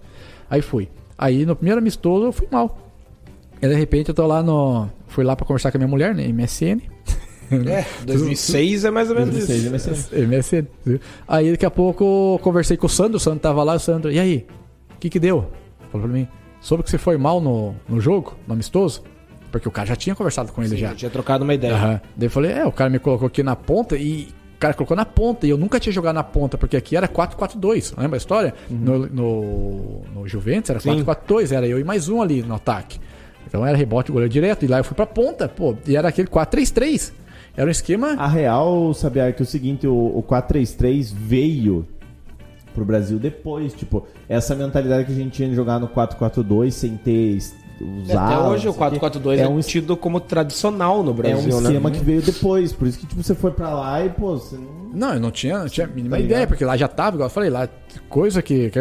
Aí 0.50 0.60
fui. 0.60 0.88
Aí 1.16 1.46
no 1.46 1.56
primeiro 1.56 1.80
amistoso 1.80 2.26
eu 2.26 2.32
fui 2.32 2.46
mal. 2.50 2.78
E 3.60 3.66
de 3.66 3.74
repente 3.74 4.10
eu 4.10 4.14
tô 4.14 4.26
lá 4.26 4.42
no. 4.42 4.86
Fui 5.08 5.24
lá 5.24 5.34
pra 5.34 5.46
conversar 5.46 5.70
com 5.72 5.78
a 5.78 5.80
minha 5.80 5.88
mulher, 5.88 6.14
né? 6.14 6.28
MSN. 6.28 6.80
É, 7.48 7.86
2006 8.04 8.84
é 8.84 8.90
mais 8.90 9.08
ou 9.08 9.14
menos 9.14 9.32
2006, 9.32 9.72
isso. 9.72 10.16
MSN. 10.16 10.26
MSN. 10.26 10.66
viu? 10.84 11.00
Aí 11.28 11.52
daqui 11.52 11.64
a 11.64 11.70
pouco 11.70 12.34
eu 12.34 12.40
conversei 12.42 12.76
com 12.76 12.86
o 12.86 12.88
Sandro, 12.88 13.18
o 13.18 13.20
Sandro 13.20 13.38
tava 13.38 13.62
lá, 13.62 13.74
o 13.74 13.78
Sandro, 13.78 14.10
e 14.10 14.18
aí? 14.18 14.44
O 14.96 14.98
que 14.98 15.08
que 15.08 15.20
deu? 15.20 15.48
Falou 15.92 16.08
pra 16.08 16.16
mim, 16.16 16.26
soube 16.60 16.82
que 16.82 16.90
você 16.90 16.98
foi 16.98 17.16
mal 17.16 17.40
no, 17.40 17.72
no 17.88 18.00
jogo, 18.00 18.34
no 18.48 18.54
amistoso? 18.54 19.04
Porque 19.52 19.68
o 19.68 19.70
cara 19.70 19.86
já 19.86 19.94
tinha 19.94 20.16
conversado 20.16 20.50
com 20.50 20.60
ele 20.60 20.76
já. 20.76 20.88
Já 20.88 20.94
tinha 20.96 21.10
trocado 21.10 21.44
uma 21.44 21.54
ideia. 21.54 21.72
Aham. 21.72 22.00
Daí 22.16 22.26
eu 22.26 22.30
falei, 22.32 22.50
é, 22.50 22.66
o 22.66 22.72
cara 22.72 22.90
me 22.90 22.98
colocou 22.98 23.28
aqui 23.28 23.44
na 23.44 23.54
ponta 23.54 23.96
e. 23.96 24.26
O 24.56 24.58
cara 24.58 24.72
colocou 24.72 24.96
na 24.96 25.04
ponta 25.04 25.46
e 25.46 25.50
eu 25.50 25.58
nunca 25.58 25.78
tinha 25.78 25.92
jogado 25.92 26.14
na 26.14 26.24
ponta, 26.24 26.56
porque 26.56 26.78
aqui 26.78 26.96
era 26.96 27.06
4-4-2. 27.06 27.92
Lembra 27.96 28.16
a 28.16 28.18
história? 28.18 28.54
No, 28.70 29.06
no, 29.06 30.00
no 30.14 30.26
Juventus 30.26 30.70
era 30.70 30.80
Sim. 30.80 31.04
4-4-2, 31.04 31.52
era 31.52 31.68
eu 31.68 31.78
e 31.78 31.84
mais 31.84 32.08
um 32.08 32.22
ali 32.22 32.42
no 32.42 32.54
ataque. 32.54 32.98
Então 33.46 33.66
era 33.66 33.76
rebote 33.76 34.10
goleiro 34.10 34.32
direto, 34.32 34.64
e 34.64 34.68
lá 34.68 34.78
eu 34.78 34.84
fui 34.84 34.96
pra 34.96 35.06
ponta, 35.06 35.46
pô, 35.46 35.76
e 35.86 35.94
era 35.94 36.08
aquele 36.08 36.26
4-3-3. 36.26 37.12
Era 37.54 37.66
um 37.66 37.70
esquema. 37.70 38.14
A 38.14 38.26
real, 38.26 38.94
sabia 38.94 39.30
que 39.30 39.42
é 39.42 39.44
o 39.44 39.46
seguinte, 39.46 39.86
o, 39.86 39.94
o 39.94 40.22
4-3-3 40.22 41.12
veio 41.14 41.86
pro 42.74 42.84
Brasil 42.84 43.18
depois, 43.18 43.74
tipo, 43.74 44.06
essa 44.26 44.54
mentalidade 44.54 45.04
que 45.04 45.12
a 45.12 45.14
gente 45.14 45.32
tinha 45.32 45.48
de 45.50 45.54
jogar 45.54 45.78
no 45.78 45.88
4-4-2 45.88 46.70
sem 46.70 46.96
ter 46.96 47.38
es- 47.80 48.04
os 48.04 48.10
Até 48.10 48.38
hoje 48.38 48.68
o 48.68 48.72
não 48.72 48.78
sei 48.78 48.90
quê. 48.90 49.00
4-4-2 49.00 49.38
é, 49.38 49.42
é 49.42 49.48
um 49.48 49.60
tido 49.60 49.96
como 49.96 50.20
tradicional 50.20 51.02
no 51.02 51.10
É 51.10 51.14
Brasil, 51.14 51.56
um 51.56 51.60
né? 51.60 51.68
esquema 51.68 51.90
que 51.90 51.98
veio 52.00 52.22
depois, 52.22 52.72
por 52.72 52.86
isso 52.88 52.98
que 52.98 53.06
tipo, 53.06 53.22
você 53.22 53.34
foi 53.34 53.50
pra 53.50 53.70
lá 53.74 54.04
e, 54.04 54.08
pô, 54.10 54.34
você 54.36 54.56
não... 54.56 54.85
Não, 54.92 55.14
eu 55.14 55.20
não 55.20 55.30
tinha, 55.30 55.58
não 55.58 55.68
tinha 55.68 55.86
a 55.86 55.90
mínima 55.90 56.16
Tá 56.16 56.22
ideia, 56.22 56.46
porque 56.46 56.64
lá 56.64 56.76
já 56.76 56.88
tava, 56.88 57.16
igual 57.16 57.26
eu 57.26 57.32
falei, 57.32 57.50
lá, 57.50 57.68
coisa 58.08 58.40
que, 58.42 58.70
que 58.70 58.80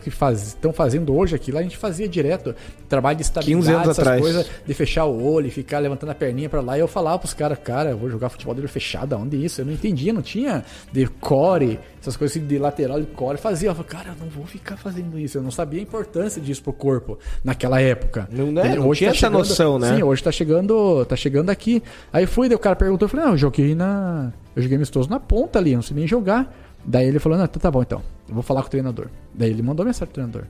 que 0.00 0.08
estão 0.32 0.72
fazendo 0.72 1.14
hoje 1.14 1.34
aqui, 1.34 1.50
lá 1.52 1.60
a 1.60 1.62
gente 1.62 1.76
fazia 1.76 2.08
direto. 2.08 2.54
Trabalho 2.88 3.16
de 3.16 3.22
estabilidade, 3.22 3.64
15 3.66 3.72
anos 3.74 3.88
essas 3.88 3.98
atrás. 3.98 4.20
coisas, 4.20 4.50
de 4.66 4.74
fechar 4.74 5.04
o 5.06 5.22
olho 5.24 5.46
e 5.48 5.50
ficar 5.50 5.78
levantando 5.80 6.10
a 6.10 6.14
perninha 6.14 6.48
pra 6.48 6.60
lá. 6.60 6.76
E 6.76 6.80
eu 6.80 6.86
falava 6.88 7.18
pros 7.18 7.34
caras, 7.34 7.58
cara, 7.58 7.90
eu 7.90 7.96
vou 7.96 8.08
jogar 8.08 8.28
futebol 8.28 8.54
de 8.54 8.60
olho 8.60 8.68
fechado, 8.68 9.14
aonde 9.14 9.42
isso? 9.42 9.60
Eu 9.60 9.66
não 9.66 9.72
entendia, 9.72 10.12
não 10.12 10.22
tinha 10.22 10.64
de 10.92 11.06
core, 11.06 11.80
essas 12.00 12.16
coisas 12.16 12.36
assim, 12.36 12.46
de 12.46 12.58
lateral 12.58 13.00
de 13.00 13.06
core. 13.06 13.38
Fazia, 13.38 13.70
eu 13.70 13.74
falava, 13.74 13.90
cara, 13.92 14.08
eu 14.10 14.24
não 14.24 14.28
vou 14.30 14.44
ficar 14.46 14.76
fazendo 14.76 15.18
isso. 15.18 15.38
Eu 15.38 15.42
não 15.42 15.50
sabia 15.50 15.80
a 15.80 15.82
importância 15.82 16.40
disso 16.40 16.62
pro 16.62 16.72
corpo 16.72 17.18
naquela 17.42 17.80
época. 17.80 18.28
Não, 18.30 18.52
né? 18.52 18.60
Entendeu? 18.66 18.84
Não 18.84 18.92
tinha 18.92 19.10
essa 19.10 19.18
chegando- 19.18 19.38
noção, 19.38 19.78
né? 19.78 19.96
Sim, 19.96 20.02
hoje 20.02 20.22
tá 20.22 20.30
chegando, 20.30 21.04
tá 21.06 21.16
chegando 21.16 21.50
aqui. 21.50 21.82
Aí 22.12 22.26
fui, 22.26 22.48
daí 22.48 22.56
o 22.56 22.60
cara 22.60 22.76
perguntou, 22.76 23.06
eu 23.06 23.10
falei, 23.10 23.26
não, 23.26 23.32
eu 23.32 23.38
joguei 23.38 23.74
na. 23.74 24.32
Eu 24.54 24.62
joguei 24.62 24.76
amistoso 24.76 25.08
na 25.10 25.18
ponta 25.18 25.58
ali, 25.58 25.74
não 25.74 25.82
sei 25.82 25.96
nem 25.96 26.06
jogar. 26.06 26.54
Daí 26.84 27.06
ele 27.06 27.18
falou, 27.18 27.38
não, 27.38 27.46
tá, 27.46 27.58
tá 27.58 27.70
bom 27.70 27.82
então. 27.82 28.02
Eu 28.28 28.34
vou 28.34 28.42
falar 28.42 28.60
com 28.62 28.68
o 28.68 28.70
treinador. 28.70 29.08
Daí 29.32 29.50
ele 29.50 29.62
mandou 29.62 29.84
mensagem 29.84 30.06
pro 30.06 30.14
treinador. 30.14 30.44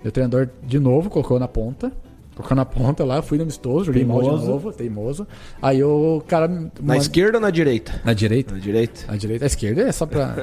Daí 0.00 0.08
o 0.08 0.12
treinador, 0.12 0.48
de 0.62 0.78
novo, 0.78 1.10
colocou 1.10 1.38
na 1.38 1.48
ponta. 1.48 1.92
Colocou 2.38 2.56
na 2.56 2.64
ponta 2.64 3.04
lá, 3.04 3.20
fui 3.20 3.36
no 3.36 3.42
amistoso, 3.42 3.86
joguei 3.86 4.04
mal 4.04 4.18
de 4.18 4.24
Teimoso. 4.28 4.46
novo, 4.46 4.72
teimoso. 4.72 5.26
Aí 5.60 5.82
o 5.82 6.22
cara. 6.28 6.48
Na 6.80 6.96
esquerda 6.96 7.38
ou 7.38 7.42
na 7.42 7.50
direita? 7.50 8.00
Na 8.04 8.12
direita. 8.12 8.54
Na 8.54 8.60
direita. 8.60 9.00
Na 9.08 9.16
direita, 9.16 9.44
a 9.44 9.48
esquerda 9.48 9.82
é 9.82 9.90
só 9.90 10.06
pra, 10.06 10.36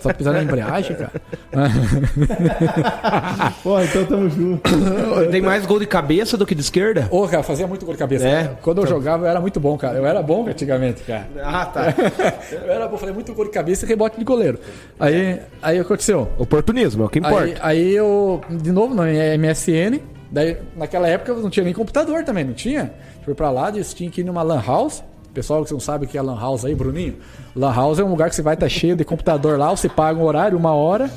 só 0.00 0.08
pra 0.08 0.14
pisar 0.14 0.32
na 0.32 0.42
embreagem, 0.42 0.96
cara. 0.96 1.12
Pô, 3.62 3.78
então 3.82 4.04
tamo 4.06 4.30
junto. 4.30 4.62
Tem 5.30 5.42
mais 5.42 5.66
gol 5.66 5.78
de 5.78 5.86
cabeça 5.86 6.38
do 6.38 6.46
que 6.46 6.54
de 6.54 6.62
esquerda? 6.62 7.06
Ô, 7.10 7.28
cara, 7.28 7.42
fazia 7.42 7.66
muito 7.66 7.84
gol 7.84 7.92
de 7.92 7.98
cabeça. 7.98 8.26
É? 8.26 8.44
cara. 8.44 8.58
Quando 8.62 8.80
eu 8.80 8.86
jogava, 8.86 9.26
eu 9.26 9.28
era 9.28 9.40
muito 9.40 9.60
bom, 9.60 9.76
cara. 9.76 9.98
Eu 9.98 10.06
era 10.06 10.22
bom 10.22 10.48
antigamente, 10.48 11.02
cara. 11.02 11.28
Ah, 11.42 11.66
tá. 11.66 11.92
Eu 12.50 12.72
era 12.72 12.88
bom, 12.88 12.96
falei 12.96 13.14
muito 13.14 13.34
gol 13.34 13.44
de 13.44 13.50
cabeça 13.50 13.84
e 13.84 13.88
rebote 13.88 14.18
de 14.18 14.24
goleiro. 14.24 14.58
Aí, 14.98 15.38
aí 15.60 15.76
o 15.76 15.80
que 15.84 15.86
aconteceu? 15.86 16.28
Oportunismo, 16.38 17.02
é 17.02 17.06
o 17.06 17.08
que 17.10 17.18
Aí, 17.18 17.26
importa. 17.26 17.58
aí 17.60 17.94
eu, 17.94 18.40
de 18.48 18.72
novo, 18.72 18.94
no 18.94 19.02
MSN, 19.02 20.00
daí 20.32 20.56
naquela 20.76 21.06
época 21.06 21.34
não 21.34 21.50
tinha 21.50 21.64
nem 21.64 21.74
computador 21.74 22.24
também, 22.24 22.44
não 22.44 22.54
tinha? 22.54 22.92
Fui 23.24 23.34
pra 23.34 23.50
lá, 23.50 23.70
disse, 23.70 23.94
tinha 23.94 24.10
que 24.10 24.22
ir 24.22 24.24
numa 24.24 24.42
lan 24.42 24.60
house. 24.66 25.04
Pessoal 25.32 25.64
que 25.64 25.72
não 25.72 25.80
sabe 25.80 26.04
o 26.04 26.08
que 26.08 26.18
é 26.18 26.22
lan 26.22 26.38
house 26.38 26.64
aí, 26.64 26.74
Bruninho. 26.74 27.16
Lan 27.54 27.72
house 27.72 27.98
é 27.98 28.04
um 28.04 28.08
lugar 28.10 28.28
que 28.28 28.36
você 28.36 28.42
vai 28.42 28.54
estar 28.54 28.68
cheio 28.68 28.96
de 28.96 29.04
computador 29.04 29.58
lá, 29.58 29.70
você 29.70 29.88
paga 29.88 30.18
um 30.18 30.24
horário, 30.24 30.58
uma 30.58 30.74
hora, 30.74 31.10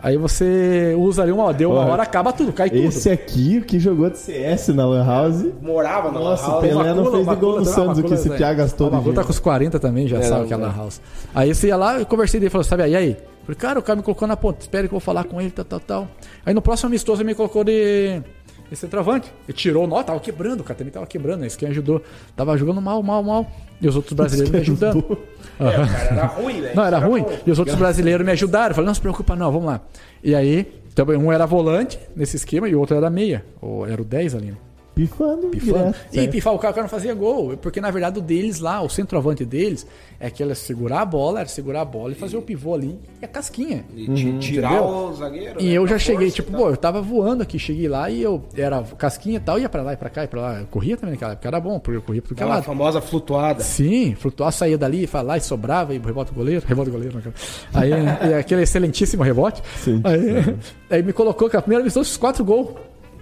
aí 0.00 0.16
você 0.16 0.94
usa 0.96 1.22
ali 1.22 1.32
uma 1.32 1.42
hora, 1.44 1.54
deu 1.54 1.70
uma 1.72 1.80
Olha, 1.80 1.90
hora, 1.90 2.02
acaba 2.04 2.32
tudo, 2.32 2.52
cai 2.52 2.70
tudo. 2.70 2.84
Esse 2.84 3.10
aqui, 3.10 3.58
o 3.58 3.64
que 3.64 3.80
jogou 3.80 4.08
de 4.08 4.18
CS 4.18 4.68
na 4.68 4.86
Lan 4.86 5.04
House... 5.04 5.46
Morava 5.60 6.12
na 6.12 6.20
Nossa, 6.20 6.46
Lan 6.46 6.58
o 6.58 6.60
Pelé 6.60 6.94
não 6.94 7.10
fez 7.10 7.26
de 7.28 7.34
gol 7.34 7.58
no 7.58 7.64
Santos, 7.64 7.98
o 7.98 8.04
que 8.04 8.14
esse. 8.14 8.30
Thiago 8.30 8.58
gastou 8.58 8.86
O 8.86 8.90
de 8.90 8.96
Macula 8.96 9.14
tá 9.16 9.24
com 9.24 9.30
os 9.30 9.38
40 9.40 9.80
também, 9.80 10.06
já 10.06 10.18
É, 10.18 10.22
sabe 10.22 10.40
não, 10.42 10.46
que 10.46 10.54
é 10.54 10.56
não. 10.56 10.66
Lan 10.66 10.76
House. 10.76 11.00
Aí 11.34 11.52
você 11.52 11.66
ia 11.66 11.76
lá, 11.76 11.98
eu 11.98 12.06
conversei 12.06 12.38
dele, 12.38 12.50
falou, 12.50 12.62
sabe, 12.62 12.84
aí, 12.84 12.94
aí? 12.94 13.16
Falei, 13.42 13.56
cara, 13.58 13.78
o 13.80 13.82
cara 13.82 13.96
me 13.96 14.02
colocou 14.04 14.28
na 14.28 14.36
ponta, 14.36 14.60
espera 14.60 14.84
que 14.86 14.94
eu 14.94 14.98
vou 14.98 15.00
falar 15.00 15.24
com 15.24 15.40
ele, 15.40 15.50
tal, 15.50 15.64
tal, 15.64 15.80
tal. 15.80 16.08
Aí 16.44 16.54
no 16.54 16.62
próximo 16.62 16.86
amistoso 16.86 17.22
ele 17.22 17.30
me 17.30 17.34
colocou 17.34 17.64
de, 17.64 18.22
de 18.70 18.76
centroavante. 18.76 19.32
Ele 19.48 19.56
tirou 19.56 19.84
o 19.84 19.86
nó, 19.86 20.02
tava 20.02 20.20
quebrando, 20.20 20.60
o 20.60 20.64
cara 20.64 20.76
também 20.76 20.92
tava 20.92 21.06
quebrando, 21.06 21.44
isso 21.44 21.58
que 21.58 21.66
ajudou. 21.66 22.02
Tava 22.34 22.56
jogando 22.56 22.80
mal, 22.80 23.02
mal, 23.02 23.22
mal. 23.22 23.50
E 23.80 23.88
os 23.88 23.96
outros 23.96 24.12
brasileiros 24.16 24.52
me 24.52 24.60
ajudando. 24.60 25.18
Aham. 25.60 25.88
Era 26.10 26.26
ruim, 26.26 26.60
velho. 26.60 26.76
Não, 26.76 26.84
era 26.84 26.98
ruim. 26.98 27.24
E 27.46 27.50
os 27.50 27.58
outros 27.58 27.76
brasileiros 27.76 28.24
me 28.24 28.32
ajudaram. 28.32 28.74
Falei, 28.74 28.86
não 28.86 28.94
se 28.94 29.00
preocupa 29.00 29.34
não, 29.34 29.50
vamos 29.50 29.66
lá. 29.66 29.80
E 30.22 30.34
aí, 30.34 30.64
também 30.94 31.16
um 31.16 31.30
era 31.30 31.46
volante 31.46 31.98
nesse 32.14 32.36
esquema 32.36 32.68
e 32.68 32.74
o 32.74 32.80
outro 32.80 32.96
era 32.96 33.08
meia. 33.10 33.44
Ou 33.60 33.86
era 33.86 34.00
o 34.00 34.04
10 34.04 34.34
ali, 34.34 34.46
né? 34.46 34.56
Pifando, 34.96 35.48
Pifando. 35.48 35.94
direto, 36.10 36.14
E 36.14 36.26
pifar 36.28 36.54
o 36.54 36.58
cara, 36.58 36.72
o 36.72 36.74
cara 36.74 36.84
não 36.84 36.88
fazia 36.90 37.12
gol. 37.14 37.54
Porque 37.58 37.82
na 37.82 37.90
verdade 37.90 38.18
o 38.18 38.22
deles 38.22 38.60
lá, 38.60 38.80
o 38.80 38.88
centroavante 38.88 39.44
deles, 39.44 39.86
é 40.18 40.30
que 40.30 40.42
era 40.42 40.54
segurar 40.54 41.02
a 41.02 41.04
bola, 41.04 41.40
era 41.40 41.48
segurar 41.50 41.82
a 41.82 41.84
bola 41.84 42.12
e 42.12 42.14
fazer 42.14 42.38
o 42.38 42.40
pivô 42.42 42.72
ali 42.74 42.98
e 43.20 43.24
a 43.26 43.28
casquinha. 43.28 43.84
E 43.94 44.06
ti- 44.14 44.38
tirar 44.38 44.72
Entendeu? 44.72 44.88
o 44.88 45.12
zagueiro. 45.12 45.60
E 45.60 45.64
né, 45.66 45.72
eu 45.74 45.86
já 45.86 45.96
a 45.96 45.98
cheguei, 45.98 46.30
tipo, 46.30 46.50
pô, 46.50 46.70
eu 46.70 46.76
tava 46.78 47.02
voando 47.02 47.42
aqui, 47.42 47.58
cheguei 47.58 47.88
lá 47.88 48.08
e 48.08 48.22
eu 48.22 48.42
era 48.56 48.82
casquinha 48.96 49.36
e 49.36 49.40
tal, 49.40 49.58
ia 49.60 49.68
pra 49.68 49.82
lá 49.82 49.92
e 49.92 49.96
pra 49.98 50.08
cá 50.08 50.24
e 50.24 50.28
pra 50.28 50.40
lá. 50.40 50.60
Eu 50.60 50.66
corria 50.68 50.96
também 50.96 51.12
naquela 51.12 51.32
época, 51.32 51.46
era 51.46 51.60
bom, 51.60 51.78
porque 51.78 51.98
eu 51.98 52.02
corria 52.02 52.22
tudo 52.22 52.34
que 52.34 52.40
é 52.42 52.44
Aquela 52.44 52.54
lado. 52.56 52.64
famosa 52.64 53.00
flutuada. 53.02 53.62
Sim, 53.62 54.14
flutuar, 54.14 54.50
saía 54.50 54.78
dali, 54.78 55.02
ia 55.12 55.20
lá 55.20 55.36
e 55.36 55.42
sobrava, 55.42 55.94
e 55.94 55.98
rebota 55.98 56.32
o 56.32 56.34
goleiro, 56.34 56.64
rebota 56.66 56.88
o 56.88 56.92
goleiro. 56.94 57.14
não, 57.14 57.20
cara. 57.20 57.34
Aí, 57.74 58.30
e 58.30 58.34
aquele 58.34 58.62
excelentíssimo 58.62 59.22
rebote. 59.22 59.62
Sim. 59.76 60.00
Aí, 60.04 60.56
aí 60.88 61.02
me 61.02 61.12
colocou, 61.12 61.50
cara, 61.50 61.60
primeiro 61.60 61.82
amistoso, 61.82 62.08
fiz 62.08 62.16
quatro 62.16 62.42
gols. 62.42 62.70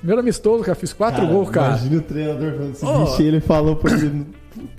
Primeiro 0.05 0.21
amistoso, 0.21 0.63
cara, 0.63 0.75
fiz 0.75 0.93
quatro 0.93 1.27
gols, 1.27 1.49
cara. 1.49 1.69
Imagina 1.79 1.97
o 1.97 2.03
treinador 2.03 2.53
falando 2.53 2.73
assim, 2.73 3.05
bicho, 3.11 3.23
ele 3.23 3.41
falou 3.41 3.75
pra 3.75 3.91
ele. 3.95 4.27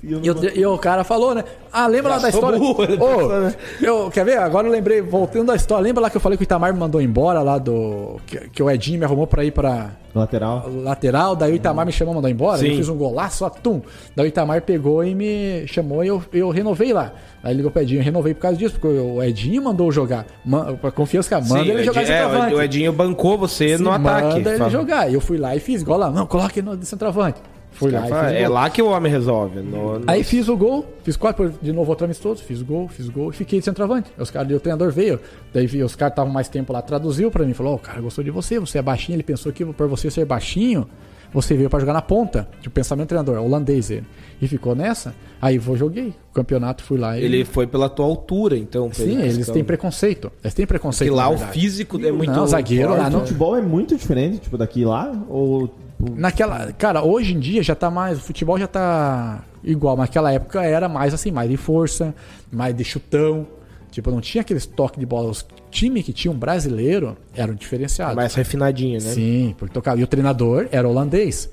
E 0.04 0.12
eu 0.14 0.20
E, 0.24 0.30
o, 0.32 0.58
e 0.60 0.66
o 0.66 0.78
cara 0.78 1.04
falou, 1.04 1.34
né? 1.36 1.44
Ah, 1.72 1.88
lembra 1.88 2.12
lá 2.14 2.18
da 2.20 2.30
história? 2.30 2.58
burro, 2.58 2.84
Ô, 2.84 3.54
eu, 3.86 4.10
quer 4.10 4.24
ver? 4.24 4.38
Agora 4.38 4.68
eu 4.68 4.72
lembrei, 4.72 5.02
voltando 5.02 5.48
da 5.48 5.56
história. 5.56 5.84
Lembra 5.84 6.04
lá 6.04 6.10
que 6.10 6.18
eu 6.18 6.22
falei 6.22 6.38
que 6.38 6.44
o 6.44 6.46
Itamar 6.46 6.74
me 6.74 6.80
mandou 6.80 7.02
embora 7.02 7.42
lá 7.42 7.58
do. 7.58 8.18
Que, 8.26 8.50
que 8.50 8.64
o 8.64 8.70
Edinho 8.70 9.00
me 9.00 9.06
arrumou 9.06 9.28
pra 9.28 9.44
ir 9.44 9.52
pra 9.52 9.92
Lateral. 10.14 10.70
lateral, 10.84 11.36
daí 11.36 11.52
o 11.52 11.56
Itamar 11.56 11.86
me 11.86 11.92
chamou, 11.92 12.14
mandou 12.14 12.30
embora. 12.32 12.58
Sim. 12.60 12.70
Eu 12.70 12.78
fiz 12.78 12.88
um 12.90 12.96
golaço, 12.96 13.44
ó, 13.46 13.50
tum. 13.50 13.82
Daí 14.16 14.26
o 14.26 14.30
Itamar 14.30 14.62
pegou 14.62 15.04
e 15.04 15.14
me 15.14 15.68
chamou 15.68 16.04
e 16.04 16.08
eu, 16.08 16.24
eu 16.32 16.50
renovei 16.50 16.94
lá. 16.94 17.12
Aí 17.44 17.54
ligou 17.54 17.70
pro 17.70 17.82
Edinho, 17.82 18.00
eu 18.00 18.04
renovei 18.06 18.34
por 18.34 18.40
causa 18.42 18.58
disso, 18.58 18.80
porque 18.80 18.88
o 18.88 19.22
Edinho 19.22 19.62
mandou 19.62 19.92
jogar. 19.92 20.26
Man, 20.46 20.76
pra 20.78 20.90
confiança, 20.92 21.30
cara, 21.30 21.44
manda 21.44 21.64
Sim, 21.64 21.70
ele 21.72 21.84
jogar 21.84 22.02
Edinho- 22.04 22.16
é, 22.16 22.22
centroavante. 22.22 22.56
o 22.56 22.62
Edinho 22.62 22.94
bancou 22.94 23.38
você 23.38 23.78
Sim, 23.78 23.84
no 23.84 23.92
ataque. 23.92 24.28
Manda 24.38 24.50
ele 24.50 24.58
Fala- 24.58 24.70
jogar. 24.70 25.12
E 25.12 25.14
eu 25.16 25.22
fui 25.22 25.38
lá 25.38 25.54
e 25.56 25.60
fiz 25.60 25.82
igual 25.82 26.00
lá. 26.00 26.10
Não, 26.10 26.26
coloque 26.26 26.62
no 26.62 26.78
de 26.78 26.86
centroavante. 26.86 27.40
Fui 27.76 27.92
lá 27.92 28.06
e 28.06 28.10
Fala, 28.10 28.32
É 28.34 28.48
lá 28.48 28.70
que 28.70 28.82
o 28.82 28.88
homem 28.90 29.12
resolve. 29.12 29.60
no- 29.60 30.00
no- 30.00 30.06
Aí 30.08 30.24
fiz 30.24 30.48
o 30.48 30.56
gol, 30.58 30.86
fiz 31.04 31.16
quatro, 31.18 31.54
de 31.62 31.72
novo 31.74 31.90
outro 31.90 32.06
amistoso, 32.06 32.44
fiz 32.44 32.62
gol, 32.62 32.88
fiz 32.88 33.10
gol 33.10 33.30
e 33.30 33.34
fiquei 33.34 33.60
de 33.60 33.66
centroavante. 33.66 34.10
Os 34.18 34.32
caras, 34.32 34.52
o 34.52 34.60
treinador 34.60 34.92
veio, 34.92 35.20
daí 35.54 35.68
vi- 35.68 35.84
os 35.84 35.96
caras 35.96 36.14
estavam 36.14 36.32
mais 36.32 36.48
tempo 36.48 36.72
lá, 36.74 36.82
traduziu 36.82 37.30
pra 37.30 37.46
mim, 37.46 37.54
falou, 37.54 37.74
"Ó, 37.74 37.76
o 37.76 37.80
cara 37.80 38.00
gostou 38.02 38.24
de 38.24 38.32
você, 38.32 38.60
você 38.60 38.78
é 38.78 38.82
baixinho, 38.82 39.18
ele 39.18 39.24
pensou 39.24 39.52
que 39.52 39.64
por 39.66 39.88
você 39.88 40.10
ser 40.10 40.26
baixinho, 40.26 40.88
você 41.34 41.54
veio 41.54 41.70
pra 41.70 41.80
jogar 41.82 41.92
na 41.92 42.02
ponta. 42.02 42.48
Tipo, 42.62 42.74
pensamento 42.76 43.08
do 43.08 43.10
treinador, 43.10 43.38
holandês 43.44 43.90
ele. 43.92 44.06
E 44.42 44.48
ficou 44.48 44.74
nessa, 44.74 45.14
aí 45.42 45.58
vou 45.58 45.76
joguei. 45.76 46.14
O 46.32 46.34
campeonato 46.34 46.82
fui 46.82 46.98
lá 46.98 47.20
e... 47.20 47.24
Ele 47.26 47.44
foi 47.44 47.68
pela 47.68 47.90
tua 47.90 48.06
altura, 48.06 48.58
então. 48.58 48.90
Sim, 48.94 49.20
eles 49.22 49.36
questão- 49.38 49.54
têm 49.54 49.64
preconceito. 49.64 50.32
Eles 50.42 50.54
têm 50.54 50.66
preconceito. 50.66 51.10
Que 51.12 51.16
lá 51.16 51.28
o 51.30 51.38
físico 51.38 51.98
é 52.06 52.10
muito. 52.12 52.32
Não, 52.32 52.48
zagueiro 52.48 52.90
forte. 52.90 53.02
lá 53.02 53.08
O 53.08 53.12
não- 53.12 53.20
futebol 53.20 53.56
é 53.58 53.62
muito 53.62 53.98
diferente, 53.98 54.40
tipo, 54.40 54.58
daqui 54.58 54.82
e 54.82 54.86
lá? 54.86 55.12
Ou. 55.28 55.70
Naquela, 56.16 56.72
cara, 56.74 57.04
hoje 57.04 57.34
em 57.34 57.40
dia 57.40 57.64
já 57.64 57.76
tá 57.76 57.90
mais, 57.90 58.18
o 58.18 58.22
futebol 58.22 58.58
já 58.60 58.68
tá 58.68 59.44
igual, 59.64 59.96
mas 59.96 60.10
naquela 60.10 60.32
época 60.32 60.64
era 60.64 60.88
mais 60.88 61.14
assim, 61.14 61.32
mais 61.32 61.50
de 61.50 61.58
força, 61.58 62.14
mais 62.52 62.76
de 62.76 62.84
chutão. 62.84 63.48
Tipo, 63.92 64.12
não 64.12 64.20
tinha 64.20 64.42
aqueles 64.42 64.66
toques 64.66 65.00
de 65.00 65.06
bola. 65.06 65.30
Os 65.30 65.46
times 65.72 66.04
que 66.04 66.12
tinham 66.12 66.36
brasileiro 66.36 67.16
eram 67.34 67.54
diferenciados. 67.54 68.16
Mais 68.16 68.36
refinadinho, 68.36 69.02
né? 69.02 69.12
Sim, 69.12 69.56
porque 69.58 69.74
tocava. 69.74 70.00
E 70.00 70.04
o 70.04 70.08
treinador 70.08 70.68
era 70.70 70.88
holandês. 70.88 71.50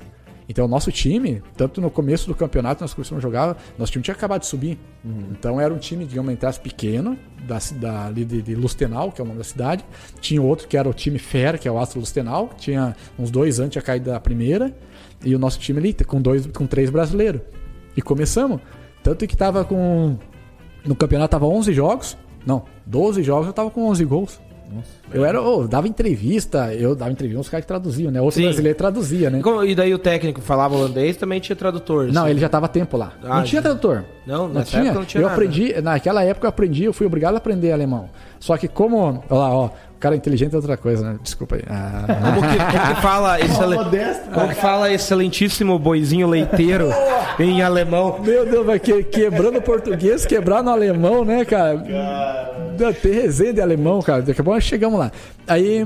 Então 0.52 0.66
o 0.66 0.68
nosso 0.68 0.92
time, 0.92 1.42
tanto 1.56 1.80
no 1.80 1.90
começo 1.90 2.26
do 2.26 2.34
campeonato 2.34 2.82
nós 2.82 2.92
começamos 2.92 3.24
a 3.24 3.26
jogar, 3.26 3.56
nosso 3.78 3.90
time 3.90 4.04
tinha 4.04 4.14
acabado 4.14 4.42
de 4.42 4.48
subir. 4.48 4.78
Então 5.30 5.58
era 5.58 5.72
um 5.72 5.78
time, 5.78 6.04
digamos, 6.04 6.30
entre 6.30 6.46
as 6.46 6.58
pequeno, 6.58 7.18
da, 7.42 7.58
da, 7.76 8.06
ali 8.06 8.22
de, 8.22 8.42
de 8.42 8.54
Lustenau, 8.54 9.10
que 9.10 9.18
é 9.18 9.24
o 9.24 9.26
nome 9.26 9.38
da 9.38 9.44
cidade. 9.44 9.82
Tinha 10.20 10.42
outro 10.42 10.68
que 10.68 10.76
era 10.76 10.86
o 10.86 10.92
time 10.92 11.18
Fera, 11.18 11.56
que 11.56 11.66
é 11.66 11.72
o 11.72 11.78
Astro 11.78 12.00
Lustenau. 12.00 12.50
Tinha 12.58 12.94
uns 13.18 13.30
dois 13.30 13.60
anos, 13.60 13.72
tinha 13.72 13.80
caído 13.80 14.10
da 14.10 14.20
primeira. 14.20 14.76
E 15.24 15.34
o 15.34 15.38
nosso 15.38 15.58
time 15.58 15.78
ali, 15.78 15.94
com, 16.04 16.20
dois, 16.20 16.46
com 16.48 16.66
três 16.66 16.90
brasileiros. 16.90 17.40
E 17.96 18.02
começamos. 18.02 18.60
Tanto 19.02 19.26
que 19.26 19.36
tava 19.36 19.64
com. 19.64 20.18
No 20.84 20.94
campeonato 20.94 21.30
tava 21.30 21.46
11 21.46 21.72
jogos. 21.72 22.14
Não, 22.44 22.66
12 22.84 23.22
jogos 23.22 23.46
eu 23.46 23.54
tava 23.54 23.70
com 23.70 23.88
11 23.88 24.04
gols. 24.04 24.38
Eu 25.12 25.24
era, 25.24 25.40
ô, 25.42 25.66
dava 25.66 25.86
entrevista, 25.88 26.72
eu 26.74 26.94
dava 26.94 27.10
entrevista, 27.12 27.40
os 27.40 27.48
caras 27.48 27.64
que 27.64 27.68
traduziam, 27.68 28.10
né? 28.10 28.20
Outro 28.20 28.36
Sim. 28.40 28.44
brasileiro 28.46 28.76
traduzia, 28.78 29.30
né? 29.30 29.38
E 29.38 29.42
como- 29.42 29.64
E 29.64 29.74
daí 29.74 29.92
o 29.94 29.98
técnico 29.98 30.40
falava 30.40 30.74
holandês, 30.74 31.16
também 31.16 31.40
tinha 31.40 31.54
tradutor. 31.56 32.06
Não, 32.12 32.22
assim. 32.22 32.30
ele 32.30 32.40
já 32.40 32.48
tava 32.48 32.68
tempo 32.68 32.96
lá. 32.96 33.12
Ah, 33.22 33.36
não 33.36 33.44
tinha 33.44 33.60
tradutor. 33.62 34.04
Não, 34.26 34.48
não 34.48 34.62
tinha. 34.62 34.92
não 34.92 35.04
tinha 35.04 35.20
eu 35.20 35.28
nada. 35.28 35.34
aprendi, 35.34 35.80
naquela 35.82 36.22
época 36.22 36.46
eu 36.46 36.48
aprendi, 36.50 36.84
eu 36.84 36.92
fui 36.92 37.06
obrigado 37.06 37.34
a 37.34 37.38
aprender 37.38 37.72
alemão. 37.72 38.08
Só 38.38 38.56
que 38.56 38.68
como, 38.68 39.22
olha 39.28 39.38
lá, 39.40 39.54
ó, 39.54 39.70
cara 40.02 40.16
inteligente 40.16 40.52
é 40.52 40.56
outra 40.56 40.76
coisa, 40.76 41.12
né? 41.12 41.18
Desculpa 41.22 41.54
aí. 41.56 41.62
Ah, 41.68 42.04
Como 42.34 42.42
que, 42.42 42.56
como 42.58 42.94
que 42.96 43.00
fala 43.02 43.38
excelen- 43.40 43.78
modesto, 43.78 44.30
como 44.30 44.48
que 44.48 44.54
fala 44.56 44.92
excelentíssimo 44.92 45.78
boizinho 45.78 46.26
leiteiro 46.28 46.90
em 47.38 47.62
alemão? 47.62 48.18
meu 48.20 48.44
Deus, 48.44 48.66
vai 48.66 48.78
que, 48.80 49.02
quebrando 49.04 49.58
o 49.58 49.62
português, 49.62 50.26
quebrar 50.26 50.62
no 50.62 50.70
alemão, 50.70 51.24
né, 51.24 51.44
cara? 51.44 51.76
Dá- 52.76 52.92
Tem 52.92 53.12
resenha 53.12 53.52
de 53.52 53.60
alemão, 53.60 54.00
cara. 54.02 54.22
Daqui 54.22 54.40
a 54.40 54.44
pouco 54.44 54.56
nós 54.56 54.64
chegamos 54.64 54.98
lá. 54.98 55.12
Aí 55.46 55.84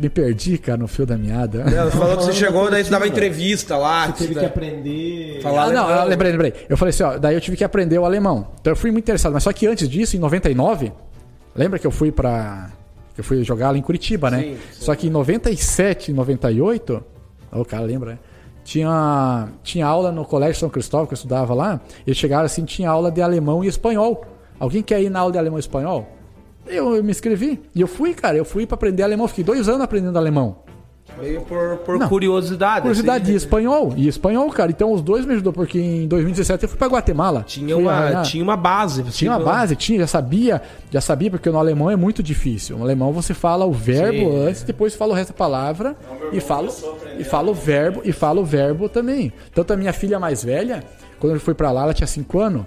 me 0.00 0.08
perdi, 0.08 0.58
cara, 0.58 0.76
no 0.78 0.86
fio 0.88 1.06
da 1.06 1.16
meada. 1.16 1.64
Você 1.64 1.90
falou 1.96 2.16
que 2.18 2.24
você 2.24 2.32
chegou, 2.32 2.70
daí 2.70 2.84
você 2.84 2.90
dava 2.90 3.06
entrevista 3.06 3.76
lá. 3.76 4.06
Você 4.08 4.26
teve 4.26 4.38
que 4.40 4.44
aprender. 4.44 5.40
Falar 5.42 5.64
Ah, 5.64 5.70
não, 5.70 5.90
eu 5.90 6.04
lembrei, 6.08 6.32
lembrei. 6.32 6.52
Eu 6.68 6.76
falei 6.76 6.90
assim, 6.90 7.02
ó, 7.02 7.16
daí 7.18 7.34
eu 7.34 7.40
tive 7.40 7.56
que 7.56 7.64
aprender 7.64 7.98
o 7.98 8.04
alemão. 8.04 8.48
Então 8.60 8.72
eu 8.72 8.76
fui 8.76 8.90
muito 8.90 9.04
interessado. 9.04 9.32
Mas 9.32 9.42
só 9.42 9.52
que 9.52 9.66
antes 9.66 9.88
disso, 9.88 10.16
em 10.16 10.20
99, 10.20 10.92
lembra 11.54 11.78
que 11.78 11.86
eu 11.86 11.90
fui 11.90 12.10
pra. 12.12 12.68
Eu 13.16 13.24
fui 13.24 13.42
jogar 13.44 13.70
lá 13.70 13.78
em 13.78 13.82
Curitiba, 13.82 14.30
né? 14.30 14.42
Sim, 14.42 14.58
sim. 14.72 14.84
Só 14.84 14.94
que 14.94 15.06
em 15.06 15.10
97, 15.10 16.12
98, 16.12 17.04
ó, 17.52 17.60
o 17.60 17.64
cara 17.64 17.84
lembra, 17.84 18.12
né? 18.12 18.18
Tinha, 18.64 19.48
tinha 19.62 19.86
aula 19.86 20.10
no 20.10 20.24
Colégio 20.24 20.58
São 20.58 20.70
Cristóvão, 20.70 21.06
que 21.06 21.12
eu 21.12 21.16
estudava 21.16 21.52
lá. 21.52 21.80
Eles 22.06 22.18
chegaram 22.18 22.46
assim, 22.46 22.64
tinha 22.64 22.88
aula 22.88 23.10
de 23.10 23.20
alemão 23.20 23.62
e 23.62 23.68
espanhol. 23.68 24.24
Alguém 24.58 24.82
quer 24.82 25.02
ir 25.02 25.10
na 25.10 25.20
aula 25.20 25.32
de 25.32 25.38
alemão 25.38 25.58
e 25.58 25.60
espanhol? 25.60 26.08
Eu, 26.66 26.96
eu 26.96 27.04
me 27.04 27.10
inscrevi. 27.10 27.60
E 27.74 27.80
eu 27.80 27.86
fui, 27.86 28.14
cara. 28.14 28.36
Eu 28.38 28.44
fui 28.44 28.66
pra 28.66 28.74
aprender 28.74 29.02
alemão. 29.02 29.28
Fiquei 29.28 29.44
dois 29.44 29.68
anos 29.68 29.82
aprendendo 29.82 30.16
alemão. 30.16 30.63
Meio 31.20 31.42
por, 31.42 31.76
por 31.78 31.98
Não. 31.98 32.08
curiosidade. 32.08 32.80
Curiosidade 32.82 33.22
assim. 33.22 33.32
de 33.32 33.36
espanhol. 33.36 33.92
E 33.96 34.08
espanhol, 34.08 34.50
cara. 34.50 34.70
Então 34.70 34.92
os 34.92 35.00
dois 35.00 35.24
me 35.24 35.32
ajudou, 35.34 35.52
porque 35.52 35.78
em 35.80 36.06
2017 36.08 36.62
eu 36.64 36.68
fui 36.68 36.78
pra 36.78 36.88
Guatemala. 36.88 37.44
Tinha 37.46 37.76
uma, 37.76 37.92
arranhar- 37.92 38.22
tinha 38.24 38.42
uma 38.42 38.56
base. 38.56 39.02
tinha 39.04 39.30
uma 39.30 39.38
base, 39.40 39.76
tinha, 39.76 40.00
já 40.00 40.06
sabia, 40.06 40.60
já 40.90 41.00
sabia, 41.00 41.30
porque 41.30 41.48
no 41.50 41.58
alemão 41.58 41.90
é 41.90 41.96
muito 41.96 42.22
difícil. 42.22 42.76
No 42.76 42.84
alemão 42.84 43.12
você 43.12 43.32
fala 43.34 43.64
o 43.64 43.72
verbo 43.72 44.30
Sim. 44.32 44.46
antes, 44.46 44.62
depois 44.62 44.94
fala 44.94 45.12
o 45.12 45.16
resto 45.16 45.30
da 45.30 45.36
palavra 45.36 45.96
e 46.32 46.40
fala, 46.40 46.68
e 47.18 47.24
fala 47.24 47.50
o 47.50 47.54
verbo 47.54 48.00
e 48.04 48.12
fala 48.12 48.40
o 48.40 48.44
verbo 48.44 48.88
também. 48.88 49.32
Tanto 49.54 49.72
a 49.72 49.76
minha 49.76 49.92
filha 49.92 50.18
mais 50.18 50.42
velha, 50.44 50.82
quando 51.20 51.34
eu 51.34 51.40
fui 51.40 51.54
pra 51.54 51.70
lá, 51.70 51.84
ela 51.84 51.94
tinha 51.94 52.06
5 52.06 52.38
anos. 52.40 52.64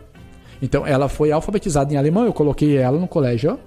Então 0.61 0.87
ela 0.87 1.07
foi 1.07 1.31
alfabetizada 1.31 1.93
em 1.93 1.97
alemão, 1.97 2.25
eu 2.25 2.33
coloquei 2.33 2.77
ela 2.77 2.97
no 2.97 3.07
colégio 3.07 3.59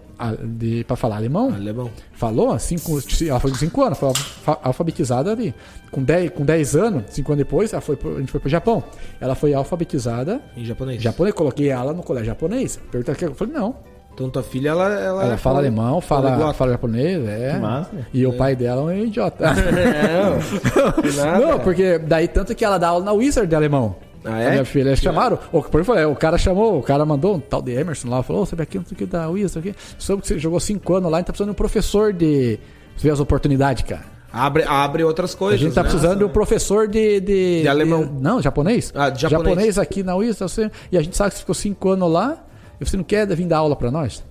de, 0.45 0.85
pra 0.85 0.97
falar 0.97 1.17
alemão. 1.17 1.53
Alemão. 1.55 1.91
Falou, 2.13 2.59
cinco, 2.59 2.99
ela 3.29 3.41
foi 3.41 3.51
com 3.51 3.57
5 3.57 3.83
anos, 3.85 3.99
foi 3.99 4.09
alfa- 4.09 4.59
alfabetizada 4.63 5.33
ali. 5.33 5.55
Com 5.91 6.03
10 6.03 6.31
com 6.31 6.45
10 6.45 6.77
anos, 6.77 7.05
5 7.09 7.33
anos 7.33 7.45
depois, 7.45 7.73
ela 7.73 7.81
foi 7.83 7.99
a 8.17 8.19
gente 8.21 8.31
foi 8.31 8.41
pro 8.41 8.49
Japão. 8.51 8.83
Ela 9.21 9.35
foi 9.35 9.55
alfabetizada 9.55 10.41
Em 10.57 10.65
japonês. 10.65 11.03
japonês, 11.03 11.35
coloquei 11.35 11.69
ela 11.71 11.93
no 11.93 12.03
colégio 12.03 12.27
japonês. 12.29 12.79
Pergunta 12.91 13.15
que 13.15 13.25
eu 13.25 13.35
falei, 13.35 13.55
não. 13.55 13.75
Então 14.13 14.29
tua 14.29 14.43
filha, 14.43 14.71
ela... 14.71 14.89
Ela, 14.93 15.25
Ela 15.25 15.37
fala 15.39 15.59
alemão, 15.61 16.01
fala, 16.01 16.29
poliglota. 16.31 16.55
fala 16.55 16.71
japonês, 16.73 17.27
é. 17.27 17.59
Massa. 17.59 17.91
E 18.13 18.27
o 18.27 18.33
pai 18.37 18.55
dela 18.55 18.93
é 18.93 18.97
um 18.97 19.05
idiota. 19.05 19.47
Não, 19.55 20.93
que 21.03 21.13
nada. 21.17 21.47
não, 21.47 21.59
porque 21.61 21.99
daí 21.99 22.29
tanto 22.29 22.55
que 22.55 22.65
ela 22.65 22.77
dá 22.77 22.89
aula 22.89 23.05
na 23.05 23.13
Wizard 23.13 23.49
de 23.49 23.55
alemão. 23.55 23.97
Ah, 24.25 24.35
A 24.35 24.41
é? 24.41 24.51
minha 24.51 24.65
filha, 24.65 24.89
eles 24.91 25.01
chamaram, 25.01 25.39
o, 25.53 25.59
exemplo, 25.59 26.11
o 26.13 26.17
cara 26.17 26.37
chamou, 26.37 26.79
o 26.79 26.83
cara 26.83 27.05
mandou 27.07 27.37
um 27.37 27.41
tal 27.41 27.63
de 27.63 27.73
Emerson 27.73 28.09
lá, 28.09 28.23
falou, 28.23 28.43
ô, 28.43 28.47
sabe 28.47 28.63
aqui, 28.63 28.77
não 28.79 28.85
sei 28.85 28.95
o 28.95 28.99
que 28.99 29.07
da 29.07 29.29
Wizard 29.29 29.69
aqui. 29.71 29.79
Soube 29.99 30.23
que 30.23 30.29
você 30.29 30.39
jogou 30.39 30.61
5 30.61 30.95
anos 30.95 31.11
lá 31.11 31.21
e 31.21 31.25
tá 31.25 31.33
precisando 31.33 31.49
de 31.49 31.53
um 31.53 31.55
professor 31.55 32.13
de. 32.13 32.59
Você 32.97 33.07
vê 33.09 33.11
as 33.11 33.21
oportunidades, 33.21 33.83
cara. 33.85 34.05
Abre, 34.33 34.63
abre 34.63 35.03
outras 35.03 35.35
A 35.35 35.39
coisas, 35.39 35.61
gente 35.61 35.75
tá 35.75 35.83
né? 35.83 35.89
precisando 35.89 36.19
de 36.19 36.25
um 36.25 36.29
professor 36.29 36.87
de. 36.87 37.19
De, 37.21 37.63
De 37.63 37.69
alemão. 37.69 38.05
não, 38.21 38.41
japonês. 38.43 38.93
Ah, 38.95 39.09
de 39.11 39.23
japonês. 39.23 39.79
aqui 39.79 40.03
na 40.03 40.15
Wizard. 40.15 40.53
Você, 40.53 40.71
e 40.93 40.99
a 40.99 41.03
gente 41.03 41.17
sabe 41.17 41.31
que 41.31 41.37
você 41.37 41.41
ficou 41.41 41.55
5 41.55 41.89
anos 41.91 42.11
lá 42.13 42.45
e 42.81 42.85
você 42.85 42.97
não 42.97 43.05
quer 43.05 43.27
vir 43.35 43.47
dar 43.47 43.59
aula 43.59 43.75
pra 43.75 43.91
nós? 43.91 44.23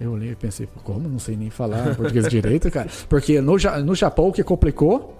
Eu 0.00 0.12
olhei 0.12 0.32
e 0.32 0.34
pensei, 0.34 0.68
como? 0.82 1.08
Não 1.08 1.20
sei 1.20 1.36
nem 1.36 1.48
falar 1.48 1.94
português 1.94 2.26
direito, 2.28 2.68
cara. 2.72 2.88
Porque 3.08 3.40
no, 3.40 3.56
no 3.84 3.94
Japão 3.94 4.28
o 4.28 4.32
que 4.32 4.42
complicou. 4.42 5.16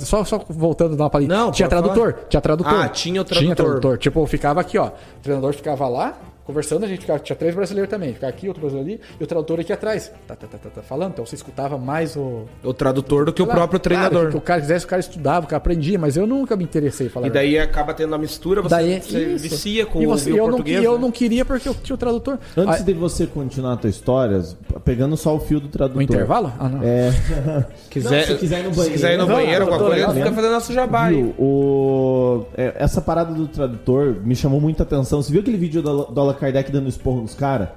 Só, 0.00 0.24
só 0.24 0.44
voltando 0.48 0.96
dar 0.96 1.04
uma 1.04 1.10
palhinha. 1.10 1.34
Não, 1.34 1.50
tinha 1.50 1.68
tradutor. 1.68 2.14
Tinha 2.28 2.40
tradutor. 2.40 2.74
Ah, 2.74 2.88
tinha 2.88 3.20
o 3.20 3.24
Tinha 3.24 3.54
tradutor. 3.54 3.66
tradutor. 3.66 3.98
Tipo, 3.98 4.26
ficava 4.26 4.60
aqui, 4.60 4.76
ó. 4.78 4.86
O 4.88 4.92
treinador 5.22 5.52
ficava 5.52 5.88
lá, 5.88 6.14
conversando, 6.48 6.84
a 6.84 6.88
gente 6.88 7.00
ficava, 7.00 7.18
tinha 7.18 7.36
três 7.36 7.54
brasileiros 7.54 7.90
também, 7.90 8.14
ficava 8.14 8.30
aqui, 8.30 8.48
outro 8.48 8.62
brasileiro 8.62 8.90
ali, 8.92 9.00
e 9.20 9.22
o 9.22 9.26
tradutor 9.26 9.60
aqui 9.60 9.70
atrás. 9.72 10.10
Tá, 10.26 10.34
tá, 10.34 10.46
tá, 10.46 10.56
tá, 10.58 10.70
tá 10.70 10.82
falando, 10.82 11.12
então 11.12 11.26
você 11.26 11.34
escutava 11.34 11.76
mais 11.76 12.16
o. 12.16 12.44
O 12.64 12.72
tradutor 12.72 13.26
do 13.26 13.32
que 13.32 13.42
o 13.42 13.44
Claro, 13.44 13.60
próprio 13.68 13.80
claro, 13.80 14.08
treinador. 14.10 14.30
que 14.32 14.36
o 14.38 14.40
cara 14.40 14.60
quisesse, 14.62 14.84
o 14.86 14.88
cara 14.88 15.00
estudava, 15.00 15.44
o 15.44 15.48
cara 15.48 15.58
aprendia, 15.58 15.98
mas 15.98 16.16
eu 16.16 16.26
nunca 16.26 16.56
me 16.56 16.64
interessei 16.64 17.06
em 17.06 17.10
falar. 17.10 17.26
E 17.26 17.30
daí 17.30 17.58
acaba 17.58 17.92
tendo 17.92 18.14
a 18.14 18.18
mistura, 18.18 18.62
você, 18.62 18.68
Daí, 18.74 19.00
você 19.00 19.24
vicia 19.36 19.84
com 19.86 20.00
e 20.02 20.06
o, 20.06 20.10
você, 20.10 20.32
o 20.32 20.36
eu 20.36 20.44
não, 20.44 20.50
português. 20.50 20.80
e 20.80 20.84
eu 20.84 20.92
né? 20.94 20.98
não 20.98 21.10
queria 21.10 21.44
porque 21.44 21.68
eu 21.68 21.74
tinha 21.74 21.94
o 21.94 21.98
tradutor. 21.98 22.38
Antes 22.56 22.80
Ah, 22.80 22.84
de 22.84 22.92
você 22.94 23.26
continuar 23.26 23.74
a 23.74 23.76
tua 23.76 23.90
história, 23.90 24.42
pegando 24.84 25.16
só 25.16 25.36
o 25.36 25.40
fio 25.40 25.60
do 25.60 25.68
tradutor. 25.68 26.00
o 26.00 26.02
intervalo? 26.02 26.50
Ah, 26.58 26.68
não. 26.68 26.80
É, 26.82 27.12
Quiser, 27.90 28.20
Não, 28.20 28.26
se 28.26 28.34
quiser 28.40 28.60
ir 28.60 28.62
no 28.64 28.74
se 28.74 28.90
quiser 28.90 29.14
ir 29.14 29.18
no 29.18 29.26
banheiro. 29.26 29.44
banheiro, 29.44 29.64
Não, 29.66 29.72
alguma 29.72 29.90
coisa, 29.90 30.06
ligado. 30.06 30.16
fica 30.16 30.32
fazendo 30.34 30.52
nosso 30.52 30.72
jabá 30.72 31.04
aí. 31.04 31.14
viu, 31.14 31.34
o, 31.38 32.46
é, 32.56 32.74
essa 32.78 33.00
parada 33.00 33.32
do 33.34 33.46
tradutor 33.48 34.16
me 34.24 34.34
chamou 34.34 34.60
muita 34.60 34.82
atenção. 34.82 35.20
Você 35.22 35.30
viu 35.32 35.40
aquele 35.40 35.56
vídeo 35.56 35.82
do, 35.82 36.04
do 36.06 36.20
Allan 36.20 36.34
Kardec 36.38 36.70
dando 36.72 36.88
esporro 36.88 37.20
nos 37.22 37.34
caras? 37.34 37.68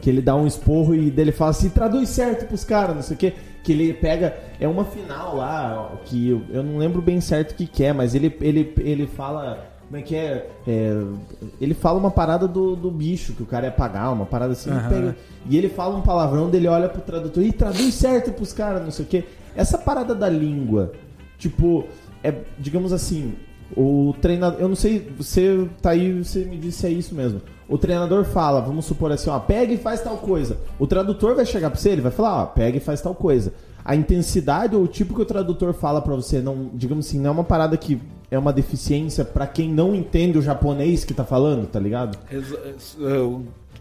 Que 0.00 0.08
ele 0.08 0.22
dá 0.22 0.34
um 0.34 0.46
esporro 0.46 0.94
e 0.94 1.10
dele 1.10 1.30
fala 1.32 1.50
assim, 1.50 1.68
traduz 1.68 2.08
certo 2.08 2.46
pros 2.46 2.64
caras, 2.64 2.94
não 2.96 3.02
sei 3.02 3.14
o 3.16 3.18
quê. 3.18 3.34
Que 3.62 3.72
ele 3.72 3.92
pega. 3.92 4.34
É 4.58 4.66
uma 4.66 4.84
final 4.84 5.36
lá, 5.36 5.92
que 6.06 6.30
eu, 6.30 6.42
eu 6.50 6.62
não 6.62 6.78
lembro 6.78 7.02
bem 7.02 7.20
certo 7.20 7.52
o 7.52 7.54
que, 7.54 7.66
que 7.66 7.84
é, 7.84 7.92
mas 7.92 8.14
ele, 8.14 8.34
ele, 8.40 8.72
ele 8.78 9.06
fala. 9.06 9.66
Como 9.86 9.98
é 9.98 10.02
que 10.02 10.14
é? 10.14 10.48
É, 10.68 11.02
Ele 11.60 11.74
fala 11.74 11.98
uma 11.98 12.12
parada 12.12 12.46
do, 12.46 12.76
do 12.76 12.92
bicho 12.92 13.32
que 13.32 13.42
o 13.42 13.46
cara 13.46 13.66
ia 13.66 13.72
pagar, 13.72 14.10
uma 14.12 14.24
parada 14.24 14.52
assim. 14.52 14.70
ele 14.70 14.78
Aham. 14.78 14.88
pega- 14.88 15.16
e 15.48 15.58
ele 15.58 15.68
fala 15.68 15.96
um 15.96 16.00
palavrão 16.00 16.48
dele 16.48 16.68
olha 16.68 16.88
pro 16.88 17.02
tradutor 17.02 17.42
e 17.42 17.50
traduz 17.52 17.92
certo 17.94 18.30
pros 18.32 18.52
caras, 18.52 18.82
não 18.84 18.92
sei 18.92 19.04
o 19.04 19.08
quê. 19.08 19.24
Essa 19.56 19.76
parada 19.76 20.14
da 20.14 20.28
língua, 20.28 20.92
tipo, 21.36 21.84
é, 22.22 22.32
digamos 22.56 22.92
assim, 22.92 23.34
o 23.76 24.14
treinador. 24.22 24.60
Eu 24.60 24.68
não 24.68 24.76
sei, 24.76 25.10
você 25.18 25.68
tá 25.82 25.90
aí, 25.90 26.22
você 26.22 26.44
me 26.44 26.56
disse 26.56 26.86
é 26.86 26.90
isso 26.90 27.12
mesmo. 27.14 27.42
O 27.70 27.78
treinador 27.78 28.24
fala, 28.24 28.60
vamos 28.60 28.84
supor 28.84 29.12
assim, 29.12 29.30
ó, 29.30 29.38
pega 29.38 29.72
e 29.72 29.78
faz 29.78 30.02
tal 30.02 30.16
coisa. 30.16 30.58
O 30.76 30.88
tradutor 30.88 31.36
vai 31.36 31.46
chegar 31.46 31.70
pra 31.70 31.78
você, 31.78 31.90
ele 31.90 32.00
vai 32.00 32.10
falar, 32.10 32.42
ó, 32.42 32.46
pega 32.46 32.76
e 32.76 32.80
faz 32.80 33.00
tal 33.00 33.14
coisa. 33.14 33.52
A 33.84 33.94
intensidade 33.94 34.74
ou 34.74 34.82
o 34.82 34.88
tipo 34.88 35.14
que 35.14 35.22
o 35.22 35.24
tradutor 35.24 35.72
fala 35.72 36.02
pra 36.02 36.16
você, 36.16 36.40
não, 36.40 36.68
digamos 36.74 37.06
assim, 37.06 37.20
não 37.20 37.28
é 37.28 37.32
uma 37.32 37.44
parada 37.44 37.76
que 37.76 38.02
é 38.28 38.36
uma 38.36 38.52
deficiência 38.52 39.24
pra 39.24 39.46
quem 39.46 39.72
não 39.72 39.94
entende 39.94 40.36
o 40.36 40.42
japonês 40.42 41.04
que 41.04 41.14
tá 41.14 41.24
falando, 41.24 41.68
tá 41.68 41.78
ligado? 41.78 42.18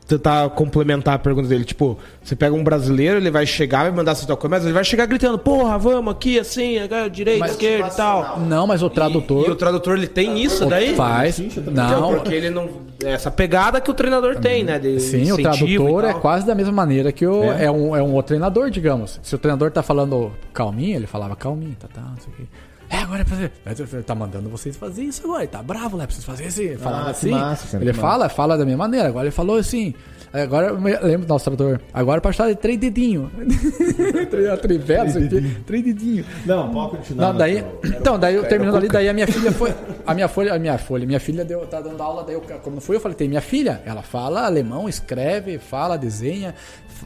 Tentar 0.10 0.50
complementar 0.50 1.14
a 1.14 1.20
pergunta 1.20 1.48
dele. 1.48 1.64
Tipo, 1.64 1.96
você 2.24 2.36
pega 2.36 2.56
um 2.56 2.64
brasileiro, 2.64 3.18
ele 3.18 3.30
vai 3.30 3.46
chegar, 3.46 3.84
vai 3.84 3.92
mandar 3.92 4.16
tal 4.16 4.36
coisa, 4.36 4.56
mas 4.56 4.64
ele 4.64 4.74
vai 4.74 4.84
chegar 4.84 5.06
gritando, 5.06 5.38
porra, 5.38 5.78
vamos 5.78 6.12
aqui, 6.12 6.40
assim, 6.40 6.80
agora, 6.80 7.08
direita, 7.08 7.42
Mas- 7.42 7.52
esquerda 7.52 7.88
e 7.88 7.96
tal. 7.96 8.40
Não, 8.40 8.66
mas 8.66 8.82
o 8.82 8.90
tradutor. 8.90 9.46
E, 9.46 9.50
e 9.50 9.52
o 9.52 9.56
tradutor, 9.56 9.96
ele 9.98 10.08
tem 10.08 10.44
isso 10.44 10.66
daí? 10.66 10.96
faz. 10.96 11.40
Não, 11.72 12.16
porque 12.16 12.34
ele 12.34 12.50
não. 12.50 12.68
Essa 13.06 13.30
pegada 13.30 13.80
que 13.80 13.92
o 13.92 13.94
treinador 13.94 14.38
tem, 14.38 14.64
né? 14.64 14.80
De 14.80 15.00
Sim, 15.00 15.32
o 15.32 15.38
tradutor 15.38 16.04
é 16.04 16.14
quase 16.16 16.46
da 16.46 16.56
mesma 16.56 16.74
maneira 16.74 17.12
que 17.12 17.26
o, 17.26 17.44
É? 17.44 17.66
é. 17.66 17.72
um, 17.72 17.96
é 17.96 18.02
um 18.02 18.14
outro 18.14 18.30
treinador, 18.30 18.72
digamos. 18.72 19.20
Se 19.22 19.36
o 19.36 19.38
treinador 19.38 19.70
tá 19.70 19.84
falando 19.84 20.32
calminho, 20.52 20.96
ele 20.96 21.08
falava 21.08 21.36
calminho, 21.36 21.76
tá, 21.80 21.88
tá, 21.88 22.02
não 22.02 22.18
sei 22.18 22.34
o 22.34 22.36
quê. 22.36 22.44
É, 22.90 22.98
agora 22.98 23.22
é 23.22 23.24
pra 23.24 23.36
fazer. 23.36 23.52
Ele 23.66 24.04
Tá 24.04 24.16
mandando 24.16 24.50
vocês 24.50 24.76
fazer 24.76 25.04
isso 25.04 25.24
agora. 25.24 25.44
Ele 25.44 25.52
tá 25.52 25.62
bravo 25.62 25.96
lá 25.96 26.06
pra 26.06 26.14
vocês 26.14 26.26
fazerem 26.26 26.48
assim. 26.48 26.78
Falava 26.78 27.06
que 27.06 27.12
assim. 27.12 27.32
massa, 27.32 27.68
cara, 27.68 27.84
ele 27.84 27.94
fala, 27.94 28.30
fala 28.30 28.58
da 28.58 28.66
mesma 28.66 28.86
maneira. 28.86 29.08
Agora 29.08 29.26
ele 29.26 29.32
falou 29.32 29.58
assim. 29.58 29.94
Agora 30.32 30.68
eu 30.68 30.76
lembro 31.08 31.26
do 31.26 31.30
nosso 31.30 31.46
tradutor. 31.46 31.82
Agora 31.92 32.22
pra 32.22 32.30
estar 32.32 32.48
de 32.48 32.56
três 32.56 32.78
dedinhos. 32.78 33.32
Trivela. 34.62 35.10
Três 35.66 35.84
dedinhos. 35.84 36.26
Não, 36.46 36.72
pode 36.72 36.98
continuar. 36.98 37.28
Não, 37.28 37.38
daí, 37.38 37.66
então, 37.84 38.20
daí 38.20 38.36
eu 38.36 38.48
terminando 38.48 38.76
ali, 38.76 38.88
daí 38.88 39.10
a 39.10 39.14
minha 39.14 39.26
filha 39.28 39.52
foi, 39.52 39.74
a 40.06 40.14
minha 40.14 40.28
folha, 40.28 40.54
a 40.54 40.60
minha 40.60 40.78
folha, 40.78 41.06
minha 41.06 41.20
filha 41.20 41.44
deu, 41.44 41.66
tá 41.66 41.82
dando 41.82 42.02
aula, 42.02 42.24
daí 42.24 42.36
eu, 42.36 42.42
como 42.62 42.80
foi, 42.80 42.98
eu 42.98 43.00
falei, 43.00 43.18
tem 43.18 43.28
minha 43.28 43.42
filha, 43.42 43.82
ela 43.86 44.04
fala 44.04 44.46
alemão, 44.46 44.88
escreve, 44.88 45.58
fala, 45.58 45.98
desenha, 45.98 46.54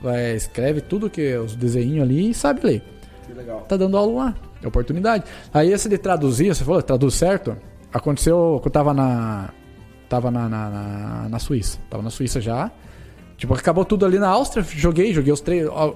é, 0.03 0.35
escreve 0.35 0.81
tudo 0.81 1.09
que 1.09 1.33
os 1.37 1.55
desenhinhos 1.55 2.03
ali 2.03 2.31
e 2.31 2.33
sabe 2.33 2.59
ler. 2.61 2.83
Que 3.25 3.33
legal. 3.33 3.61
Tá 3.61 3.77
dando 3.77 3.95
aula 3.95 4.25
lá, 4.25 4.35
é 4.35 4.52
oportunidade. 4.69 5.23
Aí 5.53 5.71
esse 5.71 5.89
de 5.89 5.97
traduzir, 5.97 6.53
você 6.53 6.63
falou, 6.63 6.81
traduz 6.81 7.15
certo? 7.15 7.55
Aconteceu 7.93 8.59
que 8.61 8.67
eu 8.67 8.71
tava 8.71 8.93
na, 8.93 9.49
tava 10.09 10.31
na, 10.31 10.49
na, 10.49 10.69
na, 10.69 11.29
na 11.29 11.39
Suíça, 11.39 11.79
tava 11.89 12.03
na 12.03 12.09
Suíça 12.09 12.41
já, 12.41 12.71
tipo, 13.37 13.53
acabou 13.53 13.85
tudo 13.85 14.05
ali 14.05 14.19
na 14.19 14.29
Áustria, 14.29 14.63
joguei, 14.63 15.13
joguei 15.13 15.31
os 15.31 15.41
três, 15.41 15.67
ó, 15.67 15.93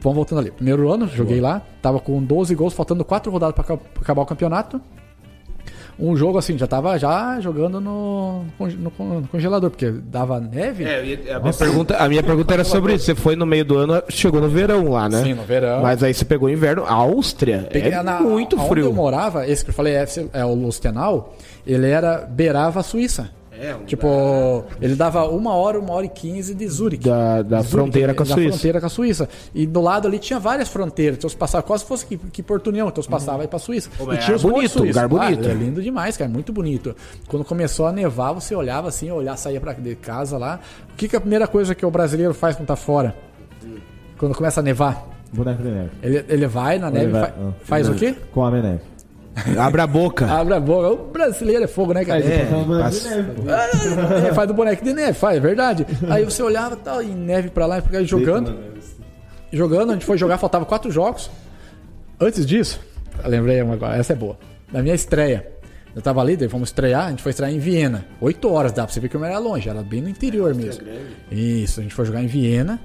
vamos 0.00 0.16
voltando 0.16 0.38
ali, 0.38 0.50
primeiro 0.50 0.90
ano, 0.90 1.08
joguei 1.08 1.40
lá, 1.40 1.62
tava 1.82 2.00
com 2.00 2.22
12 2.22 2.54
gols, 2.54 2.72
faltando 2.72 3.04
4 3.04 3.30
rodadas 3.30 3.54
pra 3.54 3.76
acabar 4.00 4.22
o 4.22 4.26
campeonato, 4.26 4.80
um 6.00 6.16
jogo 6.16 6.38
assim, 6.38 6.56
já 6.56 6.66
tava 6.66 6.98
já 6.98 7.38
jogando 7.40 7.80
no, 7.80 8.44
no 8.58 8.90
no 8.98 9.28
congelador, 9.28 9.70
porque 9.70 9.90
dava 9.90 10.40
neve. 10.40 10.84
É, 10.84 11.04
e 11.04 11.30
a, 11.30 11.38
minha 11.38 11.52
pergunta, 11.52 11.96
a 11.96 12.08
minha 12.08 12.22
pergunta 12.22 12.54
era 12.54 12.64
sobre 12.64 12.94
isso. 12.94 13.04
Você 13.04 13.14
foi 13.14 13.36
no 13.36 13.44
meio 13.46 13.64
do 13.64 13.76
ano, 13.76 14.02
chegou 14.08 14.40
no 14.40 14.48
verão 14.48 14.88
lá, 14.90 15.08
né? 15.08 15.22
Sim, 15.22 15.34
no 15.34 15.42
verão. 15.42 15.82
Mas 15.82 16.02
aí 16.02 16.14
você 16.14 16.24
pegou 16.24 16.48
inverno. 16.48 16.84
A 16.84 16.92
Áustria 16.92 17.68
Peguei 17.70 17.92
é 17.92 18.02
na- 18.02 18.20
muito 18.20 18.58
frio. 18.58 18.86
eu 18.86 18.92
morava, 18.92 19.46
esse 19.46 19.62
que 19.64 19.70
eu 19.70 19.74
falei 19.74 19.94
é, 19.94 20.04
é 20.32 20.44
o 20.44 20.54
Lustenau, 20.54 21.34
ele 21.66 21.88
era 21.88 22.18
beirava 22.28 22.80
a 22.80 22.82
Suíça. 22.82 23.30
É, 23.62 23.74
um 23.74 23.84
Tipo, 23.84 24.64
ele 24.80 24.94
dava 24.94 25.28
uma 25.28 25.52
hora, 25.54 25.78
uma 25.78 25.92
hora 25.92 26.06
e 26.06 26.08
quinze 26.08 26.54
de 26.54 26.66
Zurique. 26.66 27.06
Da- 27.06 27.42
da 27.42 27.58
Zurique, 27.58 27.70
fronteira 27.70 28.14
com 28.14 28.22
a 28.22 28.26
da 28.26 28.34
Suíça. 28.34 28.48
fronteira 28.52 28.80
com 28.80 28.86
a 28.86 28.88
Suíça. 28.88 29.28
E 29.54 29.66
do 29.66 29.80
lado 29.82 30.08
ali 30.08 30.18
tinha 30.18 30.38
várias 30.38 30.68
fronteiras. 30.68 31.18
Então, 31.18 31.28
você 31.28 31.36
passava 31.36 31.62
quase 31.62 31.84
fosse 31.84 32.06
que, 32.06 32.16
que 32.16 32.42
Porto 32.42 32.68
União. 32.68 32.88
Então, 32.88 33.02
você 33.02 33.10
passava 33.10 33.42
aí 33.42 33.48
pra 33.48 33.58
Suíça. 33.58 33.90
E 34.12 34.16
tinha 34.16 34.36
os 34.36 34.42
bonito, 34.42 34.70
suíços. 34.70 34.86
lugar 34.88 35.08
bonito. 35.08 35.46
Ah, 35.46 35.50
é 35.50 35.54
lindo 35.54 35.82
demais, 35.82 36.16
cara. 36.16 36.30
Muito 36.30 36.52
bonito. 36.52 36.96
Quando 37.28 37.44
começou 37.44 37.86
a 37.86 37.92
nevar, 37.92 38.32
você 38.32 38.54
olhava 38.54 38.88
assim, 38.88 39.10
olhar, 39.10 39.36
saía 39.36 39.60
pra 39.60 39.74
de 39.74 39.94
casa 39.94 40.38
lá. 40.38 40.58
O 40.92 40.96
que, 40.96 41.06
que 41.06 41.14
é 41.14 41.18
a 41.18 41.20
primeira 41.20 41.46
coisa 41.46 41.74
que 41.74 41.84
o 41.84 41.90
brasileiro 41.90 42.32
faz 42.32 42.56
quando 42.56 42.66
tá 42.68 42.76
fora? 42.76 43.14
Quando 44.18 44.34
começa 44.34 44.60
a 44.60 44.62
nevar? 44.62 45.06
Boneco 45.32 45.62
de 45.62 45.68
neve. 45.68 45.90
Ele, 46.02 46.24
ele 46.28 46.46
vai 46.46 46.78
na 46.78 46.90
neve 46.90 47.04
Ele 47.06 47.16
e 47.16 47.20
vai- 47.20 47.30
fa- 47.30 47.36
ah. 47.40 47.52
faz 47.62 47.88
o 47.88 47.94
quê? 47.94 48.14
Com 48.32 48.44
a 48.44 48.50
neve. 48.50 48.80
Abre 49.58 49.80
a 49.80 49.86
boca. 49.86 50.26
Abre 50.26 50.54
a 50.54 50.60
boca. 50.60 50.88
O 50.90 50.96
brasileiro 51.10 51.64
é 51.64 51.66
fogo, 51.66 51.92
né, 51.94 52.04
cara? 52.04 52.20
É, 52.20 52.44
boneco 52.44 52.72
de 52.72 52.78
passa- 52.82 53.16
neve, 53.16 53.30
pô. 53.42 53.50
É, 53.50 54.34
faz 54.34 54.48
do 54.48 54.54
boneco 54.54 54.84
de 54.84 54.92
neve, 54.92 55.12
faz, 55.14 55.36
é 55.36 55.40
verdade. 55.40 55.86
Aí 56.08 56.24
você 56.24 56.42
olhava 56.42 56.76
tal, 56.76 57.02
e 57.02 57.06
neve 57.06 57.48
pra 57.50 57.64
lá, 57.66 57.78
e 57.78 57.82
pra 57.82 57.92
cá, 57.92 58.02
jogando. 58.02 58.58
Jogando, 59.52 59.90
a 59.90 59.92
gente 59.94 60.04
foi 60.04 60.16
jogar, 60.18 60.38
faltava 60.38 60.64
quatro 60.64 60.90
jogos. 60.90 61.30
Antes 62.20 62.44
disso, 62.46 62.80
eu 63.24 63.30
lembrei 63.30 63.60
uma 63.62 63.74
agora, 63.74 63.96
essa 63.96 64.12
é 64.12 64.16
boa. 64.16 64.38
Na 64.72 64.82
minha 64.82 64.94
estreia. 64.94 65.46
Eu 65.94 66.00
tava 66.00 66.20
ali, 66.20 66.36
daí 66.36 66.48
fomos 66.48 66.68
estrear, 66.68 67.06
a 67.06 67.10
gente 67.10 67.20
foi 67.22 67.30
estrear 67.30 67.50
em 67.52 67.58
Viena. 67.58 68.04
Oito 68.20 68.48
horas, 68.52 68.70
dá 68.70 68.84
pra 68.84 68.92
você 68.92 69.00
ver 69.00 69.08
que 69.08 69.16
eu 69.16 69.20
não 69.20 69.26
era 69.26 69.38
longe, 69.38 69.68
era 69.68 69.82
bem 69.82 70.00
no 70.00 70.08
interior 70.08 70.54
mesmo. 70.54 70.84
Isso, 71.32 71.80
a 71.80 71.82
gente 71.82 71.94
foi 71.94 72.04
jogar 72.04 72.22
em 72.22 72.28
Viena, 72.28 72.78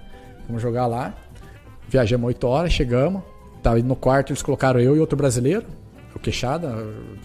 fomos 0.48 0.60
jogar 0.62 0.88
lá. 0.88 1.14
Viajamos 1.88 2.26
oito 2.28 2.48
horas, 2.48 2.72
chegamos. 2.74 3.22
Tava 3.62 3.80
indo 3.80 3.88
no 3.88 3.96
quarto, 3.96 4.32
eles 4.32 4.42
colocaram 4.42 4.80
eu 4.80 4.96
e 4.96 5.00
outro 5.00 5.16
brasileiro. 5.16 5.66
Queixada, 6.26 6.68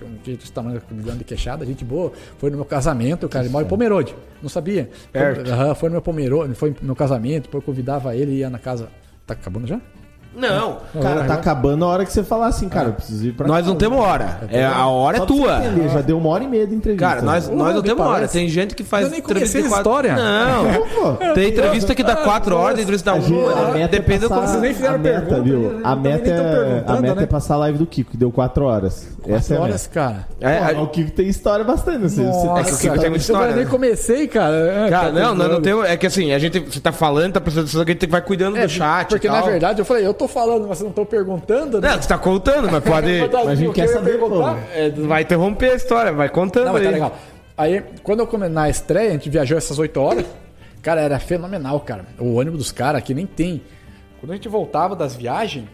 um 0.02 0.22
dia 0.22 0.36
desse 0.36 0.52
tamanho, 0.52 0.80
de 1.16 1.24
Queixada, 1.24 1.64
gente 1.64 1.84
boa. 1.86 2.12
Foi 2.36 2.50
no 2.50 2.56
meu 2.56 2.66
casamento, 2.66 3.24
o 3.24 3.28
cara 3.30 3.46
ele 3.46 3.52
mora 3.52 3.64
em 3.64 3.68
Pomerode. 3.68 4.14
Não 4.42 4.48
sabia. 4.50 4.90
Perto. 5.10 5.40
Foi, 5.40 5.50
aham, 5.50 5.74
foi 5.74 5.88
no 5.88 5.94
meu 5.94 6.02
Pomerode, 6.02 6.54
foi 6.54 6.70
no 6.70 6.76
meu 6.88 6.96
casamento, 6.96 7.44
depois 7.44 7.62
eu 7.62 7.66
convidava 7.66 8.14
ele 8.14 8.32
e 8.32 8.38
ia 8.38 8.50
na 8.50 8.58
casa. 8.58 8.90
Tá 9.26 9.32
acabando 9.32 9.66
já? 9.66 9.80
Não. 10.34 10.78
Cara, 11.02 11.24
tá 11.24 11.34
acabando 11.34 11.84
a 11.84 11.88
hora 11.88 12.04
que 12.04 12.12
você 12.12 12.22
falar 12.22 12.46
assim, 12.46 12.68
cara, 12.68 12.88
eu 12.88 12.92
preciso 12.92 13.26
ir 13.26 13.32
pra 13.32 13.48
Nós 13.48 13.66
não 13.66 13.74
casa. 13.74 13.78
temos 13.90 13.98
hora. 14.04 14.40
É, 14.50 14.64
a 14.64 14.86
hora 14.86 15.18
Só 15.18 15.24
é 15.24 15.26
pra 15.26 15.34
você 15.36 15.42
tua. 15.42 15.58
entender, 15.66 15.88
já 15.88 16.00
deu 16.00 16.18
uma 16.18 16.28
hora 16.30 16.44
e 16.44 16.48
meia 16.48 16.66
de 16.66 16.74
entrevista. 16.74 17.06
Cara, 17.08 17.22
nós, 17.22 17.48
Pô, 17.48 17.54
nós 17.56 17.74
não 17.74 17.82
temos 17.82 18.06
hora. 18.06 18.28
Tem 18.28 18.48
gente 18.48 18.74
que 18.74 18.84
faz 18.84 19.06
Eu 19.06 19.10
nem 19.10 19.20
entrevista 19.20 19.60
de 19.60 19.68
quatro... 19.68 19.90
história. 19.90 20.14
Não. 20.16 20.82
Pô, 20.88 21.12
Tem 21.34 21.48
entrevista 21.48 21.94
que 21.94 22.02
dá 22.02 22.16
quatro 22.16 22.56
horas, 22.56 22.74
tem 22.76 22.82
entrevista 22.84 23.12
que 23.12 23.20
dá 23.20 23.26
uma. 23.26 23.52
a 23.68 23.72
meta 23.72 23.88
Depende 23.96 24.24
é 24.24 24.28
do 24.28 24.34
passar, 24.34 24.46
como 24.46 24.60
nem 24.60 24.74
fizeram 24.74 24.94
a 24.94 24.98
meta, 24.98 25.20
pergunta, 25.20 25.42
viu? 25.42 25.70
eles 25.72 25.84
A 25.84 25.88
também 25.90 26.12
meta, 26.12 26.24
nem 26.24 26.34
tão 26.34 26.44
é, 26.44 26.48
a 26.50 26.54
perguntando, 26.64 27.02
meta 27.02 27.14
né? 27.16 27.22
é 27.22 27.26
passar 27.26 27.54
a 27.54 27.58
live 27.58 27.78
do 27.78 27.86
Kiko, 27.86 28.10
que 28.12 28.16
deu 28.16 28.30
quatro 28.30 28.64
horas. 28.64 29.08
Essa 29.28 29.54
é 29.54 29.56
a 29.56 29.60
horas, 29.60 29.82
meta. 29.82 29.94
cara. 29.94 30.26
É, 30.40 30.74
Pô, 30.74 30.80
a- 30.80 30.82
o 30.84 30.88
Kiko 30.88 31.10
tem 31.10 31.28
história 31.28 31.64
bastante. 31.64 31.98
Você, 32.02 32.24
você 32.24 32.46
é 32.48 32.62
que 32.64 32.72
o 32.72 32.78
Kiko 32.78 32.98
tem 32.98 33.10
muita 33.10 33.22
história, 33.24 33.50
Eu 33.50 33.56
nem 33.56 33.64
né? 33.64 33.70
comecei, 33.70 34.26
cara. 34.28 34.54
É, 34.56 34.88
Cara, 34.90 35.06
tá 35.08 35.12
não, 35.12 35.34
nós 35.34 35.50
não 35.50 35.60
temos. 35.60 35.84
É 35.86 35.96
que 35.96 36.06
assim, 36.06 36.32
a 36.32 36.38
gente. 36.38 36.58
Você 36.60 36.80
tá 36.80 36.92
falando, 36.92 37.32
tá 37.34 37.40
prestando 37.40 37.66
atenção 37.66 37.84
que 37.84 37.90
a 37.90 37.94
gente 37.94 38.06
vai 38.06 38.22
cuidando 38.22 38.56
É, 38.56 38.62
do 38.66 38.68
chat. 38.70 39.08
Porque 39.08 39.28
na 39.28 39.40
tal. 39.40 39.46
verdade 39.50 39.80
eu 39.80 39.84
falei, 39.84 40.06
eu 40.06 40.14
tô 40.20 40.28
falando, 40.28 40.68
mas 40.68 40.78
vocês 40.78 40.82
não 40.82 40.90
estão 40.90 41.04
perguntando, 41.04 41.80
né? 41.80 41.88
Não, 41.88 42.02
você 42.02 42.08
tá 42.08 42.18
contando, 42.18 42.70
mas 42.70 42.82
pode. 42.84 43.20
Mas 43.32 43.46
a 43.48 43.54
gente 43.54 43.72
quer 43.72 43.88
saber, 43.88 44.18
perguntar? 44.18 44.54
pô. 44.54 44.60
É, 44.74 44.90
vai 44.90 45.22
interromper 45.22 45.72
a 45.72 45.74
história, 45.74 46.12
vai 46.12 46.28
contando 46.28 46.66
Não, 46.66 46.72
mas 46.74 46.82
tá 46.82 46.88
aí. 46.88 46.94
legal. 46.94 47.16
Aí, 47.56 47.84
quando 48.02 48.20
eu 48.20 48.26
come 48.26 48.48
na 48.48 48.68
estreia, 48.68 49.10
a 49.10 49.12
gente 49.12 49.28
viajou 49.28 49.56
essas 49.58 49.78
8 49.78 50.00
horas. 50.00 50.24
Cara, 50.82 51.00
era 51.00 51.18
fenomenal, 51.18 51.80
cara. 51.80 52.04
O 52.18 52.34
ônibus 52.34 52.58
dos 52.58 52.72
caras 52.72 52.98
aqui 53.00 53.12
nem 53.12 53.26
tem. 53.26 53.62
Quando 54.18 54.32
a 54.32 54.34
gente 54.34 54.48
voltava 54.48 54.94
das 54.96 55.14
viagens, 55.14 55.66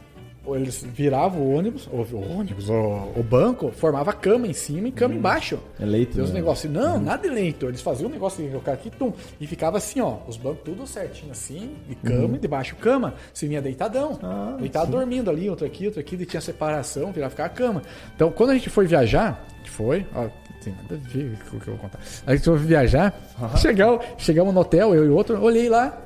eles 0.55 0.85
viravam 0.85 1.41
o 1.41 1.55
ônibus, 1.57 1.89
o, 1.91 1.97
o 1.97 2.39
ônibus, 2.39 2.69
o, 2.69 3.11
o 3.17 3.23
banco, 3.23 3.73
formava 3.73 4.13
cama 4.13 4.47
em 4.47 4.53
cima 4.53 4.89
e 4.89 4.93
cama 4.93 5.15
embaixo. 5.15 5.59
É 5.81 5.85
leito, 5.85 6.15
Tem 6.15 6.23
uns 6.23 6.31
né? 6.31 6.37
negócios, 6.37 6.73
não, 6.73 7.01
nada 7.01 7.29
de 7.29 7.35
leito. 7.35 7.67
Eles 7.67 7.81
faziam 7.81 8.09
um 8.09 8.13
negócio 8.13 8.43
de 8.45 8.51
colocar 8.51 8.73
aqui, 8.73 8.91
tum, 8.91 9.13
e 9.41 9.47
ficava 9.47 9.79
assim, 9.79 10.01
ó, 10.01 10.19
os 10.29 10.37
bancos 10.37 10.61
tudo 10.65 10.87
certinho 10.87 11.33
assim, 11.33 11.75
de 11.89 11.95
cama 11.97 12.37
e 12.37 12.39
debaixo 12.39 12.77
cama. 12.77 13.15
Você 13.33 13.49
vinha 13.49 13.61
deitadão, 13.63 14.19
Ah, 14.23 14.57
deitado 14.61 14.91
dormindo 14.91 15.31
ali, 15.31 15.49
outro 15.51 15.67
aqui, 15.67 15.87
outro 15.87 16.01
aqui, 16.01 16.15
e 16.17 16.27
tinha 16.27 16.41
separação, 16.41 17.11
virava 17.13 17.31
ficar 17.31 17.47
a 17.47 17.49
cama. 17.49 17.83
Então, 18.15 18.31
quando 18.31 18.51
a 18.51 18.55
gente 18.55 18.69
foi 18.71 18.87
viajar, 18.87 19.45
que 19.65 19.71
foi, 19.71 20.07
ó, 20.15 20.29
tem 20.63 20.75
nada 20.75 20.95
a 20.95 21.09
ver 21.09 21.39
com 21.51 21.57
o 21.57 21.61
que 21.61 21.69
eu 21.69 21.75
vou 21.75 21.83
contar. 21.83 21.99
A 22.27 22.35
gente 22.35 22.45
foi 22.45 22.59
viajar, 22.59 23.15
chegamos, 23.57 24.05
chegamos 24.19 24.53
no 24.55 24.61
hotel, 24.61 24.95
eu 24.95 25.05
e 25.05 25.09
o 25.09 25.15
outro, 25.15 25.41
olhei 25.43 25.69
lá, 25.69 25.97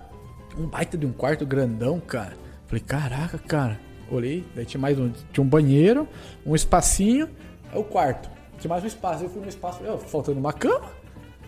um 0.58 0.66
baita 0.66 0.96
de 0.98 1.06
um 1.06 1.12
quarto 1.12 1.46
grandão, 1.46 2.00
cara. 2.00 2.32
Falei, 2.66 2.84
caraca, 2.86 3.38
cara. 3.38 3.78
Olhei, 4.10 4.44
daí 4.54 4.64
tinha 4.64 4.80
mais 4.80 4.98
um, 4.98 5.10
tinha 5.32 5.44
um 5.44 5.46
banheiro, 5.48 6.06
um 6.44 6.54
espacinho, 6.54 7.28
é 7.72 7.78
o 7.78 7.84
quarto. 7.84 8.28
Tinha 8.58 8.68
mais 8.68 8.82
um 8.82 8.86
espaço. 8.86 9.24
Eu 9.24 9.30
fui 9.30 9.40
no 9.40 9.48
espaço, 9.48 9.80
ó, 9.86 9.96
faltando 9.96 10.38
uma 10.38 10.52
cama. 10.52 11.00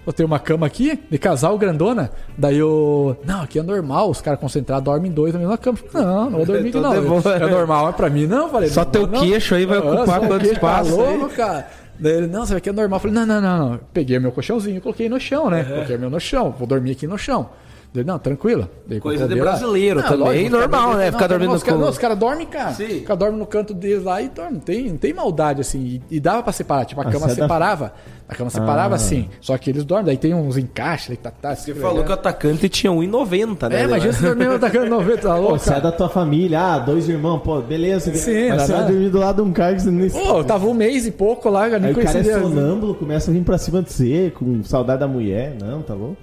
Eu 0.04 0.12
tenho 0.12 0.26
uma 0.26 0.38
cama 0.40 0.66
aqui, 0.66 0.98
de 1.10 1.16
casal 1.18 1.56
grandona. 1.56 2.10
Daí 2.36 2.58
eu. 2.58 3.16
Não, 3.24 3.42
aqui 3.42 3.58
é 3.58 3.62
normal, 3.62 4.10
os 4.10 4.20
caras 4.20 4.40
concentrados 4.40 4.84
dormem 4.84 5.10
dois 5.12 5.32
na 5.32 5.38
mesma 5.38 5.56
cama. 5.56 5.78
Não, 5.94 6.30
não 6.30 6.38
vou 6.38 6.46
dormir 6.46 6.70
aqui 6.70 6.80
não. 6.80 6.92
é 6.94 7.36
É 7.36 7.38
né? 7.38 7.46
normal, 7.46 7.88
é 7.88 7.92
pra 7.92 8.10
mim 8.10 8.26
não. 8.26 8.48
Falei, 8.48 8.68
Só 8.68 8.84
não, 8.84 8.90
teu 8.90 9.06
não. 9.06 9.20
queixo 9.20 9.54
aí 9.54 9.64
vai 9.64 9.78
ocupar 9.78 10.06
só 10.06 10.16
o 10.24 10.26
quanto 10.28 10.40
queixo, 10.40 10.54
espaço 10.54 10.90
Tá 10.96 11.02
louco, 11.02 11.28
cara. 11.30 11.68
Daí 11.98 12.12
ele, 12.14 12.26
não, 12.26 12.44
você 12.44 12.56
aqui 12.56 12.68
é 12.68 12.72
normal. 12.72 12.96
Eu 12.96 13.00
falei, 13.00 13.14
não, 13.14 13.26
não, 13.26 13.40
não, 13.40 13.70
não. 13.70 13.80
Peguei 13.92 14.18
meu 14.18 14.32
colchãozinho, 14.32 14.80
coloquei 14.80 15.08
no 15.08 15.20
chão, 15.20 15.48
né? 15.48 15.62
Coloquei 15.62 15.96
meu 15.96 16.10
no 16.10 16.18
chão, 16.18 16.50
vou 16.58 16.66
dormir 16.66 16.92
aqui 16.92 17.06
no 17.06 17.16
chão. 17.18 17.50
Daí, 17.94 18.04
não, 18.04 18.18
tranquilo. 18.18 18.68
Com 18.88 19.00
Coisa 19.00 19.28
de 19.28 19.34
lá. 19.34 19.42
brasileiro 19.42 20.00
Não, 20.00 20.08
também, 20.08 20.18
lógico, 20.48 20.50
normal, 20.50 20.80
cara, 20.92 20.96
né? 20.96 21.04
não, 21.04 21.12
Ficar 21.12 21.26
dormindo 21.26 21.52
não, 21.52 21.60
com- 21.60 21.70
Não, 21.78 21.88
os 21.90 21.98
caras 21.98 22.18
dormem, 22.18 22.46
cara. 22.46 22.72
Sim. 22.72 22.84
Os 22.86 23.02
caras 23.02 23.18
dormem 23.18 23.38
no 23.38 23.46
canto 23.46 23.74
deles 23.74 24.02
lá 24.02 24.22
e 24.22 24.28
dormem. 24.30 24.54
Não 24.54 24.60
tem, 24.60 24.88
não 24.88 24.96
tem 24.96 25.12
maldade, 25.12 25.60
assim. 25.60 26.00
E, 26.10 26.16
e 26.16 26.18
dava 26.20 26.42
pra 26.42 26.52
separar. 26.54 26.86
Tipo, 26.86 27.02
a 27.02 27.04
Ah, 27.04 27.10
cama 27.12 27.26
da- 27.26 27.34
separava. 27.34 27.92
A 28.26 28.34
cama 28.34 28.48
separava 28.48 28.94
Ah. 28.94 28.96
assim. 28.96 29.28
Só 29.42 29.58
que 29.58 29.68
eles 29.68 29.84
dormem. 29.84 30.06
Daí 30.06 30.16
tem 30.16 30.32
uns 30.32 30.56
encaixes. 30.56 31.18
Tá, 31.18 31.30
tá, 31.30 31.54
Você 31.54 31.74
falou 31.74 32.02
que 32.02 32.10
o 32.10 32.14
atacante 32.14 32.66
tinha 32.70 32.90
1,90, 32.90 33.68
né? 33.68 33.82
É, 33.82 33.84
imagina 33.84 34.10
você 34.14 34.22
dormindo 34.26 34.52
atacando 34.54 34.86
90, 34.88 35.18
tá 35.28 35.36
louco, 35.36 35.58
você 35.58 35.74
é 35.74 35.80
da 35.82 35.92
tua 35.92 36.08
família, 36.08 36.60
ah, 36.60 36.78
dois 36.78 37.06
irmãos, 37.10 37.40
pô, 37.40 37.60
beleza. 37.60 38.14
Sim, 38.14 38.48
mas 38.48 38.62
você 38.62 38.72
vai 38.72 38.86
dormir 38.86 39.10
do 39.10 39.18
lado 39.18 39.42
de 39.42 39.48
um 39.50 39.52
cara 39.52 39.74
que 39.74 39.82
você 39.82 39.90
nem 39.90 40.08
Pô, 40.08 40.38
eu 40.38 40.44
tava 40.44 40.66
um 40.66 40.72
mês 40.72 41.06
e 41.06 41.10
pouco 41.10 41.50
lá, 41.50 41.64
cara, 41.68 41.78
nem 41.78 41.88
Aí 41.88 41.92
o 41.92 41.96
cara 41.96 42.08
é 42.08 42.12
conhecia. 42.22 42.40
sonâmbulo, 42.40 42.94
começa 42.94 43.30
a 43.30 43.34
vir 43.34 43.42
pra 43.42 43.58
cima 43.58 43.82
de 43.82 43.92
você, 43.92 44.32
com 44.34 44.64
saudade 44.64 45.00
da 45.00 45.06
mulher. 45.08 45.54
Não, 45.60 45.82
tá 45.82 45.92
louco? 45.92 46.16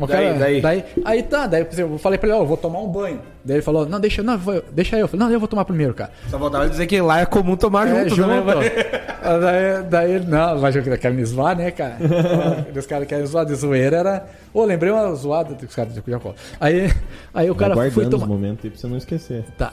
O 0.00 0.06
Daí, 0.06 0.26
cara- 0.26 0.38
daí? 0.38 0.60
daí, 0.60 0.84
aí 1.04 1.22
tá, 1.22 1.46
daí 1.46 1.66
eu 1.76 1.98
falei 1.98 2.18
pra 2.18 2.28
ele, 2.28 2.38
ó, 2.38 2.42
eu 2.42 2.46
vou 2.46 2.56
tomar 2.56 2.80
um 2.80 2.88
banho. 2.88 3.20
Daí 3.44 3.56
ele 3.56 3.62
falou, 3.62 3.86
não, 3.86 3.98
deixa, 4.00 4.22
não, 4.22 4.36
vou- 4.36 4.62
deixa 4.72 4.96
eu. 4.96 5.00
Eu 5.00 5.08
falei, 5.08 5.26
não, 5.26 5.32
eu 5.32 5.38
vou 5.38 5.48
tomar 5.48 5.64
primeiro, 5.64 5.94
cara. 5.94 6.10
Só 6.28 6.36
voltava 6.38 6.64
a 6.64 6.68
dizer 6.68 6.86
que 6.86 7.00
lá 7.00 7.20
é 7.20 7.26
comum 7.26 7.56
tomar 7.56 7.86
É, 7.88 8.04
junto, 8.08 8.14
junto. 8.16 8.44
velho? 8.44 8.60
daí, 9.40 9.82
daí 9.88 10.12
ele, 10.12 10.26
não, 10.26 10.60
mas 10.60 10.74
eu 10.76 10.82
quero 10.98 11.14
me 11.14 11.24
zoar, 11.24 11.56
né, 11.56 11.70
cara? 11.70 11.96
Os 12.76 12.86
caras 12.86 13.06
querem 13.08 13.24
zoar 13.26 13.46
de 13.46 13.54
zoeira, 13.54 13.96
era. 13.98 14.26
Ô, 14.52 14.64
lembrei 14.64 14.90
uma 14.92 15.14
zoada 15.14 15.54
dos 15.54 15.74
caras 15.74 15.94
de 15.94 16.02
Cuiabá. 16.02 16.32
Aí, 16.60 16.90
aí 17.34 17.50
o 17.50 17.54
Vai 17.54 17.68
cara 17.68 17.74
foi 17.74 17.90
guardando 17.90 18.14
os 18.14 18.20
tomar. 18.20 18.26
momentos 18.26 18.64
aí 18.64 18.70
pra 18.70 18.80
você 18.80 18.86
não 18.86 18.96
esquecer. 18.96 19.44
Tá. 19.56 19.72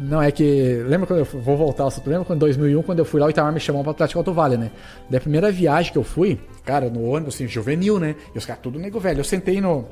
Não, 0.00 0.22
é 0.22 0.30
que. 0.30 0.82
Lembra 0.86 1.06
quando 1.06 1.18
eu 1.20 1.24
fui- 1.26 1.40
vou 1.40 1.56
voltar 1.56 1.82
ao 1.84 1.88
assunto? 1.88 2.08
Lembra 2.08 2.24
quando 2.24 2.36
em 2.38 2.40
2001, 2.40 2.82
quando 2.82 2.98
eu 3.00 3.04
fui 3.04 3.20
lá, 3.20 3.26
o 3.26 3.30
Itamar 3.30 3.52
me 3.52 3.60
chamou 3.60 3.82
pra 3.82 3.90
Atlético 3.92 4.18
Alto 4.20 4.32
Vale, 4.32 4.56
né? 4.56 4.70
Da 5.10 5.18
primeira 5.20 5.50
viagem 5.50 5.92
que 5.92 5.98
eu 5.98 6.04
fui, 6.04 6.38
cara, 6.64 6.88
no 6.88 7.04
ônibus, 7.04 7.34
assim, 7.34 7.48
juvenil, 7.48 7.98
né? 7.98 8.14
E 8.34 8.38
os 8.38 8.46
caras 8.46 8.62
tudo 8.62 8.78
nego 8.78 8.98
velho. 9.00 9.20
Eu 9.20 9.24
sentei 9.24 9.60
no. 9.60 9.84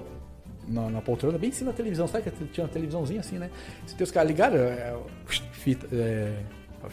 Na, 0.70 0.88
na 0.88 1.00
poltrona, 1.00 1.36
bem 1.36 1.50
em 1.50 1.52
cima 1.52 1.72
da 1.72 1.76
televisão, 1.76 2.06
sabe 2.06 2.30
que 2.30 2.44
tinha 2.46 2.64
uma 2.64 2.72
televisãozinha 2.72 3.18
assim, 3.20 3.38
né? 3.38 3.50
Sentei 3.86 4.04
os 4.04 4.10
caras 4.12 4.28
ligaram, 4.28 4.56
é, 4.56 4.94
fita. 5.52 5.86
É, 5.92 6.32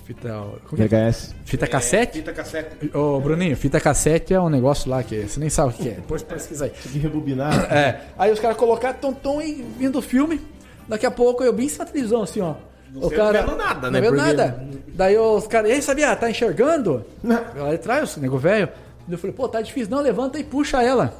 fita. 0.03 0.29
Como 0.67 0.87
que 0.87 0.95
é? 0.95 1.09
VHS. 1.09 1.35
Fita 1.45 1.67
cassete? 1.67 2.17
Fita 2.17 2.33
cassete. 2.33 2.97
Ô, 2.97 3.19
Bruninho, 3.19 3.55
fita 3.55 3.79
cassete 3.79 4.33
é 4.33 4.41
um 4.41 4.49
negócio 4.49 4.89
lá 4.89 5.03
que 5.03 5.21
você 5.27 5.39
nem 5.39 5.49
sabe 5.49 5.69
o 5.69 5.77
que 5.77 5.89
é. 5.89 5.91
Depois 6.01 6.23
pesquisa 6.23 6.65
aí. 6.65 6.71
Tem 6.71 6.91
que 6.91 6.97
rebobinar. 6.99 7.71
É. 7.71 8.01
Aí 8.17 8.31
os 8.31 8.39
caras 8.39 8.57
colocaram 8.57 9.13
tom 9.13 9.41
e 9.41 9.61
vindo 9.77 9.99
o 9.99 10.01
filme. 10.01 10.41
Daqui 10.87 11.05
a 11.05 11.11
pouco 11.11 11.43
eu 11.43 11.53
bem 11.53 11.67
em 11.67 11.69
cima 11.69 11.85
da 11.85 11.91
televisão, 11.91 12.23
assim, 12.23 12.41
ó. 12.41 12.55
o 12.95 13.01
você 13.01 13.15
cara, 13.15 13.41
não 13.41 13.49
vendo 13.49 13.57
nada, 13.57 13.81
não 13.87 13.91
né, 13.91 14.01
vendo 14.01 14.15
porque- 14.15 14.33
nada. 14.33 14.67
Daí 14.87 15.17
os 15.17 15.45
caras, 15.45 15.69
e 15.69 15.73
aí, 15.73 15.81
sabia, 15.81 16.15
tá 16.15 16.29
enxergando? 16.29 17.05
Lá 17.23 17.73
atrás, 17.73 18.17
o 18.17 18.19
nego 18.19 18.37
velho. 18.37 18.69
Eu 19.09 19.17
falei, 19.17 19.35
pô, 19.35 19.47
tá 19.47 19.61
difícil. 19.61 19.91
Não, 19.91 20.01
levanta 20.01 20.39
e 20.39 20.43
puxa 20.43 20.81
ela. 20.81 21.13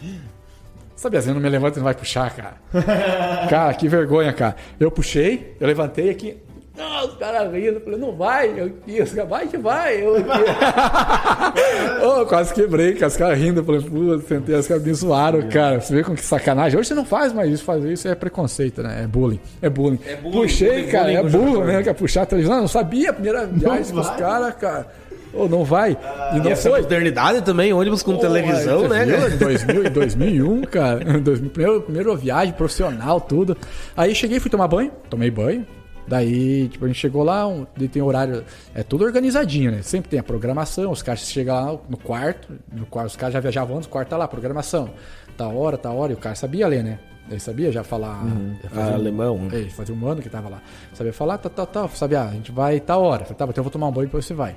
Sabia, 1.02 1.20
você 1.20 1.32
não 1.32 1.40
me 1.40 1.48
levanta 1.48 1.78
e 1.78 1.80
não 1.80 1.84
vai 1.84 1.94
puxar, 1.94 2.32
cara. 2.32 2.54
cara, 3.50 3.74
que 3.74 3.88
vergonha, 3.88 4.32
cara. 4.32 4.54
Eu 4.78 4.88
puxei, 4.88 5.56
eu 5.58 5.66
levantei 5.66 6.08
aqui. 6.08 6.36
Não, 6.78 7.08
os 7.08 7.16
caras 7.16 7.52
rindo. 7.52 7.78
Eu 7.78 7.80
falei, 7.80 7.98
não 7.98 8.16
vai. 8.16 8.48
Eu 8.48 8.72
caras, 9.12 9.28
vai 9.28 9.48
que 9.48 9.58
vai. 9.58 9.96
Eu. 10.00 10.14
Ô, 12.22 12.26
quase 12.26 12.54
quebrei, 12.54 12.94
cara. 12.94 13.08
Os 13.08 13.16
caras 13.16 13.36
rindo. 13.36 13.60
Eu 13.60 13.64
falei, 13.64 13.80
pô, 13.82 14.18
sentei, 14.20 14.54
os 14.54 14.68
caras 14.68 14.84
me 14.84 14.94
zoaram, 14.94 15.42
cara. 15.48 15.80
Você 15.80 15.92
vê 15.92 16.04
com 16.04 16.14
que 16.14 16.22
sacanagem. 16.22 16.78
Hoje 16.78 16.88
você 16.88 16.94
não 16.94 17.04
faz 17.04 17.32
mais 17.32 17.50
isso. 17.52 17.64
Fazer 17.64 17.92
isso 17.92 18.06
é 18.06 18.14
preconceito, 18.14 18.80
né? 18.80 19.02
É 19.02 19.06
bullying. 19.08 19.40
É 19.60 19.68
bullying. 19.68 19.98
É 20.06 20.14
bullying, 20.16 20.40
Puxei, 20.42 20.68
bullying, 20.68 20.86
cara. 20.86 21.04
bullying 21.04 21.16
é 21.16 21.22
burro, 21.24 21.52
jogador. 21.54 21.66
né? 21.72 21.82
Quer 21.82 21.94
puxar 21.94 22.22
a 22.22 22.26
televisão. 22.26 22.60
Não 22.60 22.68
sabia 22.68 23.10
a 23.10 23.12
primeira 23.12 23.44
viagem 23.44 23.92
com 23.92 24.00
os 24.00 24.10
caras, 24.10 24.54
cara. 24.54 24.86
Ô, 25.32 25.48
não 25.48 25.64
vai. 25.64 25.96
E 26.32 26.36
E 26.36 26.40
não 26.40 26.50
essa 26.50 26.68
foi. 26.70 26.82
modernidade 26.82 27.42
também, 27.42 27.72
ônibus 27.72 28.02
com 28.02 28.16
televisão, 28.16 28.82
Pô, 28.82 28.88
né? 28.88 29.04
você 29.04 29.10
viu? 29.10 29.16
cara? 29.18 29.34
Em 29.34 29.38
2000, 29.38 29.86
em 29.86 29.90
2001, 29.90 30.62
cara. 30.62 31.02
Em 31.18 31.22
2000, 31.22 31.50
primeiro, 31.50 31.80
primeiro 31.82 32.16
viagem 32.16 32.54
profissional, 32.54 33.20
tudo. 33.20 33.56
Aí 33.96 34.14
cheguei, 34.14 34.38
fui 34.40 34.50
tomar 34.50 34.68
banho. 34.68 34.90
Tomei 35.08 35.30
banho. 35.30 35.66
Daí, 36.06 36.68
tipo, 36.68 36.84
a 36.84 36.88
gente 36.88 36.98
chegou 36.98 37.22
lá, 37.22 37.46
um, 37.46 37.64
tem 37.64 38.02
horário, 38.02 38.44
é 38.74 38.82
tudo 38.82 39.04
organizadinho, 39.04 39.70
né? 39.70 39.82
Sempre 39.82 40.10
tem 40.10 40.18
a 40.18 40.22
programação, 40.22 40.90
os 40.90 41.00
caras 41.00 41.20
chegam 41.20 41.54
lá 41.54 41.78
no 41.88 41.96
quarto, 41.96 42.48
no 42.72 42.84
quarto, 42.86 43.06
os 43.10 43.16
caras 43.16 43.32
já 43.32 43.38
viajavam 43.40 43.76
antes, 43.76 43.86
o 43.86 43.90
quarto 43.90 44.08
tá 44.08 44.16
lá, 44.16 44.26
programação. 44.26 44.90
Tá 45.36 45.46
hora, 45.46 45.78
tá 45.78 45.90
hora, 45.92 46.10
e 46.12 46.14
o 46.14 46.18
cara 46.18 46.34
sabia 46.34 46.66
ler, 46.66 46.82
né? 46.82 46.98
Ele 47.30 47.38
sabia 47.38 47.70
já 47.70 47.84
falar. 47.84 48.20
já 48.62 48.68
fazia 48.68 48.92
Ah, 48.92 48.94
alemão. 48.96 49.48
É, 49.52 49.56
ele 49.58 49.70
fazia 49.70 49.94
um 49.94 50.06
ano 50.06 50.20
que 50.20 50.28
tava 50.28 50.48
lá. 50.48 50.60
Sabia 50.92 51.12
falar, 51.12 51.38
tá, 51.38 51.48
tá, 51.48 51.64
tá. 51.64 51.88
Sabia, 51.88 52.20
ah, 52.22 52.28
a 52.28 52.32
gente 52.32 52.50
vai 52.50 52.80
tá 52.80 52.98
hora. 52.98 53.22
Falei, 53.24 53.36
tá, 53.38 53.44
então 53.44 53.54
eu 53.58 53.62
vou 53.64 53.70
tomar 53.70 53.86
um 53.86 53.92
banho 53.92 54.06
depois 54.08 54.26
você 54.26 54.34
vai. 54.34 54.56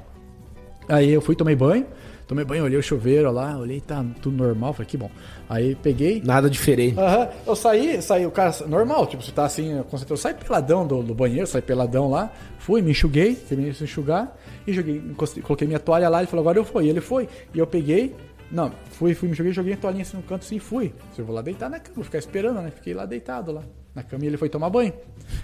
Aí 0.88 1.12
eu 1.12 1.22
fui, 1.22 1.36
tomei 1.36 1.56
banho. 1.56 1.86
Tomei 2.28 2.44
banho, 2.44 2.64
olhei 2.64 2.78
o 2.78 2.82
chuveiro 2.82 3.32
lá, 3.32 3.56
olhei, 3.56 3.80
tá 3.80 4.04
tudo 4.20 4.36
normal. 4.36 4.74
Falei, 4.74 4.88
que 4.88 4.98
bom. 4.98 5.12
Aí 5.48 5.76
peguei. 5.76 6.22
Nada 6.26 6.50
diferente. 6.50 7.00
Aham, 7.00 7.30
eu 7.46 7.56
saí, 7.56 8.02
saí, 8.02 8.26
o 8.26 8.32
cara, 8.32 8.52
normal, 8.68 9.06
tipo, 9.06 9.22
você 9.22 9.32
tá 9.32 9.46
assim, 9.46 9.84
concentrado. 9.90 10.20
Saí 10.20 10.34
peladão 10.34 10.88
do, 10.88 11.04
do 11.04 11.14
banheiro, 11.14 11.46
saí 11.46 11.62
peladão 11.62 12.10
lá, 12.10 12.32
fui, 12.58 12.82
me 12.82 12.92
enxuguei, 12.92 13.36
terminei 13.36 13.74
de 13.74 13.78
se 13.78 13.84
enxugar, 13.84 14.36
e 14.66 14.74
joguei, 14.74 15.04
coloquei 15.44 15.68
minha 15.68 15.80
toalha 15.80 16.10
lá, 16.10 16.20
ele 16.20 16.28
falou, 16.28 16.42
agora 16.42 16.58
eu 16.58 16.66
fui. 16.66 16.86
E 16.86 16.90
ele 16.90 17.02
foi. 17.02 17.30
E 17.54 17.60
eu 17.60 17.68
peguei, 17.68 18.16
não, 18.52 18.72
fui, 18.92 19.14
fui, 19.14 19.30
me 19.30 19.36
joguei, 19.36 19.54
joguei 19.54 19.74
a 19.74 19.78
toalhinha 19.78 20.02
assim 20.02 20.18
no 20.18 20.24
canto 20.24 20.46
assim, 20.46 20.58
fui. 20.58 20.94
Eu 21.16 21.26
vou 21.26 21.36
lá 21.36 21.44
deitar 21.44 21.70
na 21.70 21.80
cama, 21.80 21.96
vou 21.96 22.04
ficar 22.04 22.18
esperando, 22.18 22.60
né? 22.60 22.72
Fiquei 22.72 22.96
lá 22.96 23.06
deitado 23.06 23.52
lá. 23.52 23.62
Na 23.94 24.02
cama 24.02 24.26
e 24.26 24.28
ele 24.28 24.38
foi 24.38 24.50
tomar 24.50 24.70
banho. 24.70 24.94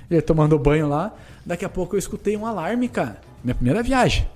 Ele 0.09 0.22
tomando 0.22 0.57
banho 0.57 0.88
lá, 0.89 1.13
daqui 1.45 1.63
a 1.63 1.69
pouco 1.69 1.95
eu 1.95 1.99
escutei 1.99 2.35
um 2.35 2.45
alarme, 2.45 2.89
cara. 2.89 3.22
Minha 3.43 3.55
primeira 3.55 3.84
viagem. 3.84 4.27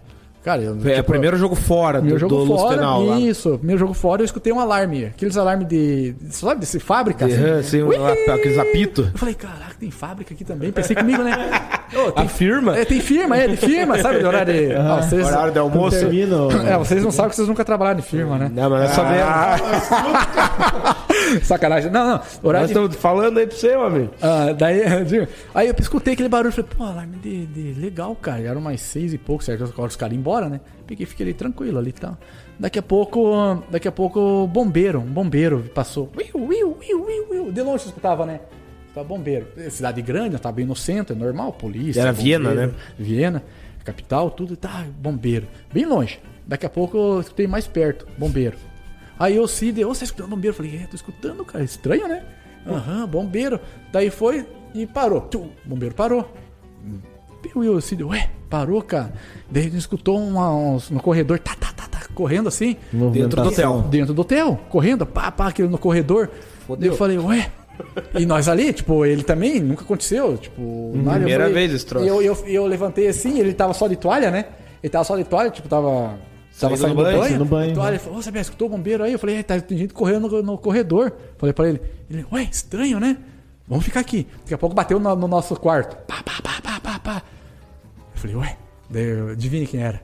Cara, 0.45 0.61
eu, 0.61 0.77
É, 0.85 0.97
tipo, 0.97 1.09
primeiro 1.11 1.37
jogo 1.37 1.55
fora 1.55 1.99
do, 1.99 2.05
meu 2.05 2.19
jogo 2.19 2.35
do 2.35 2.45
fora, 2.45 2.67
Lustenau 2.67 3.03
lá. 3.03 3.19
isso. 3.19 3.59
Meu 3.63 3.79
jogo 3.79 3.95
fora, 3.95 4.21
eu 4.21 4.25
escutei 4.25 4.53
um 4.53 4.59
alarme. 4.59 5.05
Aqueles 5.05 5.35
alarmes 5.37 5.67
de. 5.67 6.13
Sabe, 6.29 6.59
desse 6.59 6.79
fábrica? 6.79 7.25
assim? 7.25 7.43
É, 7.43 7.51
assim, 7.53 7.81
um 7.81 7.89
aqueles 8.31 8.59
apitos. 8.59 9.07
Eu 9.11 9.17
falei, 9.17 9.33
caraca, 9.33 9.73
tem 9.79 9.89
fábrica 9.89 10.35
aqui 10.35 10.45
também. 10.45 10.71
Pensei 10.71 10.95
comigo, 10.95 11.23
né? 11.23 11.31
Ô, 11.97 12.11
tem 12.11 12.25
A 12.25 12.27
firma? 12.27 12.77
É, 12.77 12.85
tem 12.85 12.99
firma, 13.01 13.37
é, 13.37 13.47
de 13.47 13.57
firma, 13.57 13.97
sabe? 13.99 14.19
De 14.19 14.25
horário 14.25 14.53
de. 14.53 14.73
Ah, 14.75 15.01
vocês, 15.01 15.25
Horário 15.25 15.51
de 15.51 15.57
almoço. 15.57 15.97
Termina. 15.97 16.37
o- 16.43 16.51
É, 16.67 16.77
vocês 16.77 17.03
não 17.03 17.09
sabem 17.09 17.31
que 17.31 17.37
vocês 17.37 17.47
nunca 17.47 17.65
trabalharam 17.65 17.97
em 17.99 18.03
firma, 18.03 18.37
né? 18.37 18.51
Não, 18.53 18.69
mas 18.69 18.81
nós 18.81 18.91
sabemos. 18.91 19.25
Sacanagem. 21.43 21.91
Não, 21.91 22.03
não. 22.05 22.13
Nós 22.17 22.39
Horário 22.43 22.67
de 22.67 22.73
estamos 22.73 22.95
falando 22.97 23.37
aí 23.39 23.47
pra 23.47 23.55
você, 23.55 23.69
meu 23.69 23.85
amigo. 23.85 24.11
Ah, 24.21 24.53
daí, 24.57 24.83
digo, 25.05 25.27
aí 25.53 25.67
eu 25.67 25.75
escutei 25.79 26.13
aquele 26.13 26.29
barulho 26.29 26.51
falei, 26.53 26.69
pô, 26.77 26.83
alarme 26.83 27.17
de, 27.17 27.45
de 27.47 27.79
legal, 27.79 28.15
cara. 28.15 28.41
E 28.41 28.45
eram 28.45 28.61
mais 28.61 28.81
seis 28.81 29.13
e 29.13 29.17
pouco, 29.17 29.43
certo? 29.43 29.63
Os 29.77 29.95
caras 29.95 30.13
iam 30.13 30.21
embora, 30.35 30.49
né? 30.49 30.59
Peguei, 30.85 31.05
fiquei 31.05 31.25
ali 31.25 31.33
tranquilo 31.33 31.77
ali 31.77 31.89
e 31.89 31.93
tal. 31.93 32.17
Daqui 32.59 32.79
a 32.79 32.81
pouco, 32.81 33.63
daqui 33.69 33.87
a 33.87 33.91
pouco, 33.91 34.47
bombeiro, 34.47 34.99
um 34.99 35.05
bombeiro 35.05 35.69
passou. 35.73 36.11
Uiu, 36.15 36.47
uiu, 36.47 36.77
uiu, 36.79 37.05
uiu, 37.05 37.27
uiu. 37.29 37.51
De 37.51 37.61
longe 37.61 37.85
escutava, 37.85 38.25
né? 38.25 38.41
Escutava 38.81 39.07
bombeiro. 39.07 39.47
Cidade 39.69 40.01
grande, 40.01 40.37
tava 40.37 40.55
bem 40.55 40.65
no 40.65 40.75
centro, 40.75 41.15
é 41.15 41.17
normal, 41.17 41.53
polícia. 41.53 42.01
Era 42.01 42.11
Viena, 42.11 42.49
bombeiro, 42.49 42.71
né? 42.71 42.77
Viena, 42.97 43.43
capital, 43.83 44.29
tudo, 44.29 44.55
tá, 44.55 44.85
bombeiro. 44.99 45.47
Bem 45.73 45.85
longe. 45.85 46.19
Daqui 46.45 46.65
a 46.65 46.69
pouco 46.69 46.97
eu 46.97 47.21
escutei 47.21 47.47
mais 47.47 47.67
perto, 47.67 48.07
bombeiro. 48.17 48.57
Aí 49.17 49.35
eu 49.35 49.47
Cid, 49.47 49.83
ô, 49.83 49.93
você 49.93 50.01
tá 50.01 50.05
escutando 50.05 50.29
bombeiro? 50.29 50.53
Eu 50.53 50.57
falei, 50.57 50.81
é, 50.83 50.87
tô 50.87 50.95
escutando, 50.95 51.45
cara, 51.45 51.63
estranho, 51.63 52.07
né? 52.07 52.23
Aham, 52.67 53.07
bombeiro. 53.07 53.59
Daí 53.91 54.09
foi 54.09 54.45
e 54.73 54.85
parou. 54.85 55.21
Tchum, 55.29 55.49
bombeiro 55.63 55.95
parou. 55.95 56.29
E 57.63 57.69
o 57.69 57.79
Cid, 57.81 58.03
ué, 58.03 58.29
parou, 58.49 58.81
cara. 58.81 59.13
Daí 59.49 59.63
a 59.63 59.65
gente 59.65 59.77
escutou 59.77 60.19
uma, 60.19 60.53
uns, 60.53 60.89
no 60.89 60.99
corredor, 61.01 61.39
tá, 61.39 61.55
tá, 61.59 61.71
tá, 61.75 61.87
tá, 61.87 61.99
correndo 62.13 62.47
assim. 62.47 62.75
Dentro 63.11 63.41
do 63.41 63.47
hotel. 63.49 63.81
Dentro 63.89 64.13
do 64.13 64.21
hotel, 64.21 64.59
correndo, 64.69 65.05
pá, 65.05 65.31
pá, 65.31 65.47
aquele 65.47 65.67
no 65.67 65.77
corredor. 65.77 66.29
Daí 66.77 66.89
eu 66.89 66.95
falei, 66.95 67.17
ué, 67.17 67.49
E 68.17 68.25
nós 68.25 68.47
ali, 68.47 68.71
tipo, 68.71 69.05
ele 69.05 69.23
também, 69.23 69.59
nunca 69.59 69.83
aconteceu. 69.83 70.37
Tipo, 70.37 70.61
eu 70.95 71.03
Primeira 71.03 71.43
falei- 71.45 71.53
vez 71.53 71.73
esse 71.73 71.85
troço. 71.85 72.05
Eu, 72.05 72.21
eu, 72.21 72.37
eu 72.45 72.65
levantei 72.65 73.07
assim, 73.07 73.39
ele 73.39 73.53
tava 73.53 73.73
só 73.73 73.87
de 73.87 73.95
toalha, 73.97 74.31
né? 74.31 74.45
Ele 74.81 74.89
tava 74.89 75.03
só 75.03 75.17
de 75.17 75.23
toalha, 75.23 75.49
tipo, 75.49 75.67
tava. 75.67 76.17
Tava 76.57 76.77
Saindo 76.77 76.77
saindo 76.77 76.95
do 76.95 77.03
do 77.03 77.03
banho, 77.03 77.19
banho. 77.19 77.37
do 77.39 77.45
banho, 77.45 77.73
toalha, 77.73 77.91
né? 77.91 77.95
ele 77.97 78.03
falou, 78.03 78.19
ô, 78.19 78.21
Sabia, 78.21 78.41
escutou 78.41 78.67
o 78.67 78.71
bombeiro 78.71 79.03
aí? 79.03 79.11
Eu 79.11 79.19
falei, 79.19 79.35
é, 79.37 79.43
tá, 79.43 79.59
tem 79.59 79.77
gente 79.77 79.93
correndo 79.93 80.29
no, 80.29 80.41
no 80.41 80.57
corredor. 80.57 81.11
Falei 81.37 81.51
pra 81.51 81.67
ele, 81.67 81.81
ele, 82.09 82.25
ué, 82.31 82.43
estranho, 82.49 82.97
né? 82.97 83.17
Vamos 83.67 83.83
ficar 83.83 83.99
aqui. 83.99 84.25
Daqui 84.41 84.53
a 84.53 84.57
pouco 84.57 84.73
bateu 84.73 84.97
no, 84.97 85.15
no 85.17 85.27
nosso 85.27 85.53
quarto. 85.59 85.97
Pá, 86.07 86.23
pá, 86.23 86.33
pá, 86.41 86.61
pá, 86.63 86.79
pá, 86.79 86.99
pá. 86.99 87.23
Eu 88.33 88.39
falei, 88.39 88.49
ué, 88.49 88.57
daí 88.89 89.03
eu 89.03 89.29
adivinha 89.29 89.65
quem 89.65 89.81
era? 89.81 90.01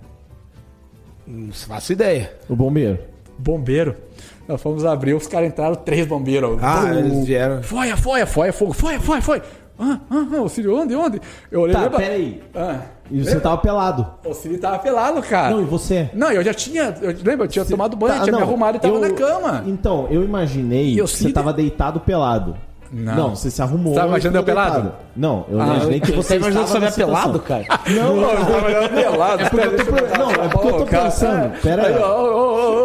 Não 1.28 1.52
faço 1.54 1.94
ideia. 1.94 2.34
O 2.50 2.56
bombeiro. 2.56 3.00
Bombeiro. 3.38 3.96
Nós 4.48 4.62
fomos 4.62 4.86
abrir, 4.86 5.14
os 5.14 5.28
caras 5.28 5.50
entraram, 5.50 5.76
três 5.76 6.06
bombeiros. 6.06 6.58
Ah, 6.62 6.82
Bum. 6.86 7.00
eles 7.00 7.26
vieram. 7.26 7.64
Foia, 7.64 7.96
foia, 7.96 8.26
foia, 8.26 8.52
fogo, 8.54 8.74
foia, 8.74 9.00
foia, 9.00 9.22
foia. 9.22 9.42
Ah, 9.80 10.00
ah, 10.12 10.28
ah, 10.38 10.42
o 10.42 10.50
Círio, 10.50 10.76
onde, 10.78 10.96
onde? 10.96 11.20
Eu 11.50 11.62
olhei 11.62 11.74
Tá, 11.76 11.84
lembra- 11.84 11.98
peraí. 12.00 12.44
Ah, 12.54 12.82
E 13.10 13.24
você 13.24 13.40
tava 13.40 13.58
pelado. 13.58 14.06
o 14.26 14.34
Círio 14.34 14.60
tava 14.60 14.78
pelado, 14.80 15.22
cara. 15.24 15.56
Não, 15.56 15.62
e 15.62 15.66
você? 15.66 16.10
Não, 16.14 16.32
eu 16.32 16.44
já 16.44 16.54
tinha, 16.54 16.94
eu, 17.02 17.16
lembra, 17.24 17.46
eu 17.46 17.48
tinha 17.48 17.66
tomado 17.66 17.96
banho, 17.98 18.14
Tá, 18.14 18.20
tinha 18.24 18.34
me 18.34 18.40
não, 18.40 18.48
arrumado 18.48 18.78
e 18.78 18.80
tava 18.80 18.94
eu- 18.94 19.00
na 19.02 19.10
cama. 19.12 19.64
Então, 19.66 20.08
eu 20.12 20.24
imaginei 20.24 20.94
E 20.94 20.98
eu 21.00 21.06
que 21.06 21.12
você 21.12 21.32
tava 21.32 21.52
deitado 21.54 22.00
pelado. 22.02 22.56
Não. 22.92 23.36
você 23.36 23.50
se 23.50 23.62
arrumou. 23.62 23.94
Você 23.94 24.00
tava 24.00 24.10
imaginando 24.10 24.38
eu 24.40 24.44
pelado? 24.44 24.92
Não, 25.16 25.46
eu 25.50 25.62
Ah, 25.62 25.66
imaginei 25.66 26.00
que 26.00 26.12
você 26.12 26.36
imaginou 26.38 26.64
estava 26.64 26.86
que 26.86 26.92
você 26.94 27.02
pelado, 27.06 27.40
cara? 27.40 27.66
Não, 27.90 28.16
Não, 28.16 28.22
eu 28.22 28.28
cara. 28.28 28.46
tava 28.46 28.66
olhando 28.66 28.90
pelado. 28.90 29.44
É 29.44 29.50
porque 29.50 29.66
eu 29.68 29.86
tô, 29.86 30.18
não, 30.20 30.32
é 30.32 30.48
porque 30.50 30.68
eu 30.68 30.74
tô 30.78 30.86
pensando. 30.86 31.62
Pera 31.62 31.88
aí. 31.88 31.94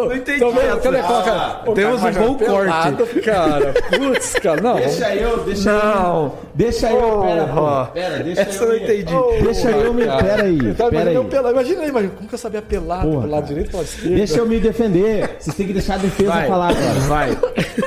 Não 0.07 0.15
entendi 0.15 0.39
Tô 0.39 0.51
vendo, 0.51 0.61
essa. 0.67 0.77
cadê 0.79 0.97
cara? 1.01 1.31
Ah, 1.65 1.69
O 1.69 1.73
temos 1.73 2.01
cara 2.01 2.19
um 2.21 2.27
bom 2.27 2.33
pelado, 2.35 3.07
cara. 3.23 3.73
Putz, 3.97 4.33
cara, 4.41 4.61
não. 4.61 4.75
Deixa 4.75 5.15
eu, 5.15 5.37
deixa 5.43 5.71
Não. 5.73 6.23
eu. 6.23 6.37
Deixa 6.53 6.89
eu, 6.91 7.21
pera. 7.21 7.45
Pera, 7.93 8.23
deixa 8.23 8.41
Essa 8.41 8.63
eu. 8.63 8.71
eu 8.73 8.79
não 8.79 8.83
entendi. 8.85 9.43
Deixa 9.43 9.71
eu 9.71 9.93
me. 9.93 10.05
cara. 10.05 10.23
Pera 10.23 10.43
aí, 10.43 10.57
Eu 10.57 10.75
pera 10.75 11.01
imaginando 11.01 11.47
aí. 11.47 11.53
Imagina 11.53 11.81
aí, 11.81 11.89
imagina. 11.89 12.13
Como 12.15 12.29
que 12.29 12.35
eu 12.35 12.39
sabia 12.39 12.61
pelado? 12.61 13.01
Pro 13.09 13.19
lado 13.19 13.29
cara. 13.31 13.41
direito, 13.43 13.71
lado 13.77 13.85
esquerdo? 13.85 14.15
Deixa 14.15 14.37
eu 14.39 14.47
me 14.47 14.59
defender. 14.59 15.35
Vocês 15.39 15.55
têm 15.55 15.67
que 15.67 15.73
deixar 15.73 15.95
a 15.95 15.97
defesa 15.97 16.31
falar, 16.47 16.73
cara. 16.73 16.99
vai. 17.07 17.37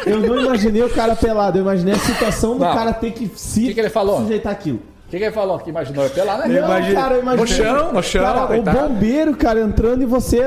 Eu 0.07 0.19
não 0.21 0.41
imaginei 0.41 0.83
o 0.83 0.91
cara 0.91 1.17
pelado, 1.17 1.59
eu 1.59 1.63
imaginei 1.63 1.95
a 1.95 1.99
situação 2.15 2.55
do 2.59 2.65
Não. 2.65 2.75
cara 2.75 2.93
ter 2.93 3.13
que 3.13 3.31
se 3.37 3.67
Que 3.67 3.75
que 3.75 3.81
ele 3.81 3.91
falou? 3.91 4.21
sujeitar 4.21 4.53
aquilo. 4.53 4.79
O 4.79 5.11
que, 5.11 5.19
que 5.19 5.25
ele 5.25 5.33
falou? 5.35 5.59
Que 5.59 5.71
imaginou? 5.71 6.05
Eu 6.05 6.11
pelado, 6.11 6.47
né? 6.47 6.61
Não, 6.61 6.95
cara, 6.95 7.15
eu. 7.17 7.25
No 7.37 7.45
chão, 7.45 7.93
no 7.93 8.01
chão, 8.01 8.23
Cara, 8.23 8.57
o 8.57 8.63
bombeiro, 8.63 9.35
cara, 9.35 9.61
entrando 9.61 10.03
e 10.03 10.07
você 10.07 10.41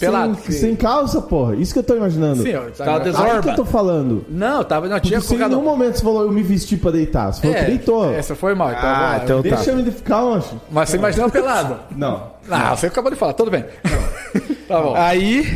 Pelado, 0.00 0.34
sem, 0.34 0.44
sim. 0.52 0.58
sem 0.60 0.74
calça, 0.74 1.22
porra. 1.22 1.54
Isso 1.54 1.72
que 1.72 1.78
eu 1.78 1.84
tô 1.84 1.94
imaginando. 1.94 2.42
Sim, 2.42 2.48
eu 2.48 2.62
Tava 2.72 2.90
tava 2.94 3.04
desorba. 3.04 3.32
Aí 3.34 3.40
que 3.42 3.48
eu 3.50 3.54
tô 3.54 3.64
falando. 3.64 4.24
Não, 4.28 4.64
tava, 4.64 4.88
não, 4.88 4.98
tinha 4.98 5.20
Porque 5.20 5.28
se 5.28 5.34
em 5.34 5.38
colocado... 5.38 5.50
nenhum 5.56 5.62
momento 5.70 5.98
você 5.98 6.02
falou, 6.02 6.22
eu 6.22 6.32
me 6.32 6.42
vesti 6.42 6.76
pra 6.76 6.90
deitar. 6.90 7.32
Você 7.32 7.42
falou 7.42 7.56
que 7.58 7.64
deitou. 7.66 8.12
essa 8.12 8.34
foi 8.34 8.56
mal. 8.56 8.70
Então, 8.72 8.80
Ah, 8.90 9.08
vai. 9.10 9.20
então 9.22 9.40
tá. 9.40 9.48
Deixa 9.54 9.70
eu 9.70 9.76
me 9.76 9.88
ficar, 9.88 10.20
mancho. 10.24 10.60
Mas 10.68 10.88
você 10.90 10.96
imaginou 10.96 11.30
pelado? 11.30 11.76
Não. 11.96 12.32
Ah, 12.50 12.74
você 12.74 12.86
acabou 12.88 13.12
de 13.12 13.16
falar, 13.16 13.34
tudo 13.34 13.52
bem. 13.52 13.64
tá 14.66 14.80
bom. 14.80 14.94
Aí. 14.96 15.46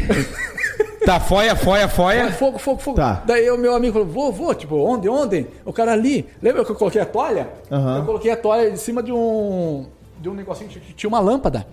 Tá, 1.05 1.19
foia, 1.19 1.57
foia, 1.57 1.89
foia. 1.89 2.31
Fogo, 2.33 2.59
fogo, 2.59 2.79
fogo. 2.81 2.97
Tá. 2.97 3.23
Daí 3.27 3.51
o 3.51 3.59
meu 3.59 3.75
amigo 3.75 3.93
falou, 3.95 4.09
vou, 4.09 4.33
vou, 4.33 4.55
tipo, 4.55 4.77
onde, 4.77 5.09
onde? 5.09 5.47
O 5.65 5.73
cara 5.73 5.93
ali. 5.93 6.27
Lembra 6.41 6.65
que 6.65 6.71
eu 6.71 6.77
coloquei 6.77 7.01
a 7.01 7.07
toalha? 7.07 7.49
Aham. 7.71 7.99
Eu 7.99 8.05
coloquei 8.05 8.31
a 8.31 8.37
toalha 8.37 8.69
em 8.69 8.77
cima 8.77 9.03
de 9.03 9.13
um. 9.13 9.87
de 10.21 10.29
um 10.29 10.35
negocinho 10.35 10.71
que 10.71 10.93
tinha 10.95 11.09
uma 11.09 11.19
lâmpada. 11.21 11.67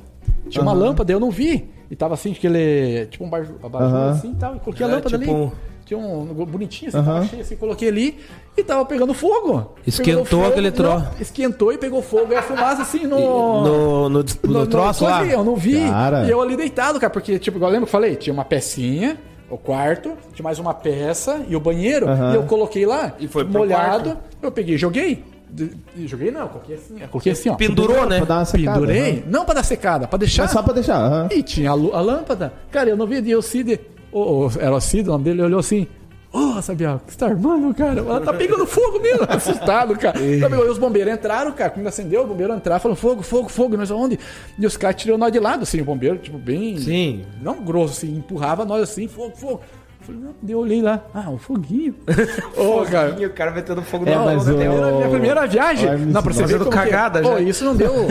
Tinha 0.49 0.61
uma 0.63 0.73
lâmpada, 0.73 1.11
eu 1.11 1.19
não 1.19 1.29
vi. 1.29 1.69
E 1.91 1.95
tava 1.95 2.13
assim, 2.15 2.31
aquele. 2.31 3.05
Tipo 3.07 3.23
um 3.23 3.29
bar, 3.29 3.45
abajur 3.63 3.87
Aham. 3.87 4.09
assim 4.11 4.31
e 4.31 4.35
tal. 4.35 4.55
E 4.55 4.59
coloquei 4.59 4.85
a 4.85 4.89
É, 4.89 4.91
lâmpada 4.93 5.17
tipo 5.19 5.31
ali. 5.31 5.41
um- 5.43 5.51
Tinha 5.89 5.99
um 5.99 6.23
bonitinho 6.45 6.89
assim, 6.89 6.97
Aham. 6.99 7.13
tava 7.15 7.25
cheio 7.25 7.41
assim, 7.41 7.55
coloquei 7.55 7.87
ali 7.89 8.19
e 8.55 8.63
tava 8.63 8.85
pegando 8.85 9.11
fogo. 9.11 9.73
Esquentou 9.87 10.23
fogo, 10.23 10.45
aquele 10.45 10.69
tro- 10.69 10.87
não, 10.99 11.07
Esquentou 11.19 11.73
e 11.73 11.79
pegou 11.79 12.03
fogo 12.03 12.31
e 12.31 12.35
a 12.35 12.43
fumaça 12.43 12.83
assim 12.83 13.07
no. 13.07 13.17
No, 13.17 14.09
no, 14.09 14.23
no, 14.43 14.67
troço 14.67 14.99
coisa 15.03 15.17
lá. 15.21 15.25
Eu 15.25 15.43
não 15.43 15.55
vi. 15.55 15.79
Cara. 15.89 16.25
E 16.25 16.29
eu 16.29 16.39
ali 16.39 16.55
deitado, 16.55 16.99
cara, 16.99 17.09
porque, 17.11 17.39
tipo, 17.39 17.57
igual 17.57 17.71
lembra 17.71 17.87
que 17.87 17.89
eu 17.89 17.91
falei? 17.91 18.15
Tinha 18.15 18.31
uma 18.31 18.45
pecinha, 18.45 19.17
o 19.49 19.57
quarto, 19.57 20.13
tinha 20.35 20.43
mais 20.43 20.59
uma 20.59 20.75
peça 20.75 21.41
e 21.49 21.55
o 21.55 21.59
banheiro. 21.59 22.07
Aham. 22.07 22.33
E 22.33 22.35
eu 22.35 22.43
coloquei 22.43 22.85
lá, 22.85 23.13
E 23.19 23.27
foi 23.27 23.43
molhado. 23.43 24.11
quarto. 24.11 24.23
Eu 24.43 24.51
peguei 24.51 24.77
joguei. 24.77 25.23
De- 25.49 25.71
joguei 26.05 26.29
não, 26.29 26.41
eu 26.41 26.47
coloquei 26.49 26.75
assim. 26.75 27.01
Eu 27.01 27.07
coloquei 27.07 27.31
assim, 27.31 27.49
ó. 27.49 27.55
Pendurou, 27.55 28.05
né? 28.05 28.17
Pra 28.17 28.25
dar 28.27 28.35
uma 28.37 28.45
secada. 28.45 28.73
Pendurei. 28.79 29.11
aham. 29.11 29.21
Não 29.25 29.43
pra 29.43 29.55
dar 29.55 29.63
secada, 29.63 30.07
pra 30.07 30.19
deixar. 30.19 30.43
É 30.43 30.47
só 30.49 30.61
pra 30.61 30.71
deixar. 30.73 30.97
aham. 30.97 31.29
E 31.31 31.41
tinha 31.41 31.71
a, 31.71 31.73
a 31.73 31.99
lâmpada. 31.99 32.53
Cara, 32.69 32.91
eu 32.91 32.95
não 32.95 33.07
vi. 33.07 33.15
E 33.27 33.35
o 33.35 33.41
Cid, 33.41 33.79
o, 34.11 34.45
o- 34.47 34.51
era 34.59 34.73
o 34.75 34.79
Cid, 34.81 35.07
o 35.09 35.11
nome 35.13 35.23
dele, 35.23 35.37
ele 35.39 35.45
olhou 35.47 35.59
assim. 35.59 35.87
Ô, 36.31 36.61
Sabiá, 36.61 36.95
o 36.97 36.99
que 36.99 37.11
você 37.11 37.17
tá 37.17 37.25
armando, 37.25 37.73
cara? 37.73 37.99
Ela 38.01 38.21
tá 38.21 38.31
pegando 38.31 38.63
fogo 38.67 38.99
mesmo, 38.99 39.25
assustado, 39.27 39.97
cara. 39.97 40.13
Tá 40.13 40.19
pegando, 40.19 40.63
e 40.63 40.69
os 40.69 40.77
bombeiros 40.77 41.11
entraram, 41.11 41.51
cara. 41.51 41.71
Quando 41.71 41.87
acendeu, 41.87 42.21
o 42.23 42.27
bombeiro 42.27 42.53
entraram, 42.53 42.79
falou 42.79 42.95
fogo, 42.95 43.23
fogo, 43.23 43.49
fogo, 43.49 43.75
nós 43.75 43.89
aonde? 43.89 44.19
E 44.59 44.63
os 44.63 44.77
caras 44.77 45.01
tirou 45.01 45.17
nós 45.17 45.31
de 45.31 45.39
lado, 45.39 45.63
assim, 45.63 45.81
o 45.81 45.85
bombeiro, 45.85 46.19
tipo, 46.19 46.37
bem. 46.37 46.77
Sim. 46.77 47.25
Não 47.41 47.63
grosso, 47.63 47.93
assim, 48.05 48.15
empurrava 48.17 48.63
nós 48.63 48.83
assim, 48.83 49.07
fogo, 49.07 49.35
fogo. 49.35 49.61
Eu 50.09 50.15
Falei, 50.15 50.21
não, 50.23 50.35
daí 50.41 50.51
eu 50.53 50.59
olhei 50.59 50.81
lá, 50.81 51.03
ah, 51.13 51.29
um 51.29 51.37
foguinho. 51.37 51.93
Ô, 52.57 52.83
cara. 52.89 53.15
o 53.19 53.29
cara 53.31 53.51
metendo 53.51 53.81
fogo 53.81 54.07
É, 54.07 54.15
na 54.15 54.25
mas 54.25 54.45
mão, 54.47 54.55
o- 54.55 54.57
né? 54.57 54.69
Minha, 54.69 54.91
minha 54.91 55.09
primeira 55.09 55.45
viagem. 55.47 55.97
Não, 55.97 56.21
fazendo 56.23 56.59
como 56.65 56.71
que- 56.71 56.77
cagada 56.77 57.21
Pô, 57.21 57.33
já. 57.33 57.41
isso 57.41 57.65
não 57.65 57.75
deu. 57.75 57.93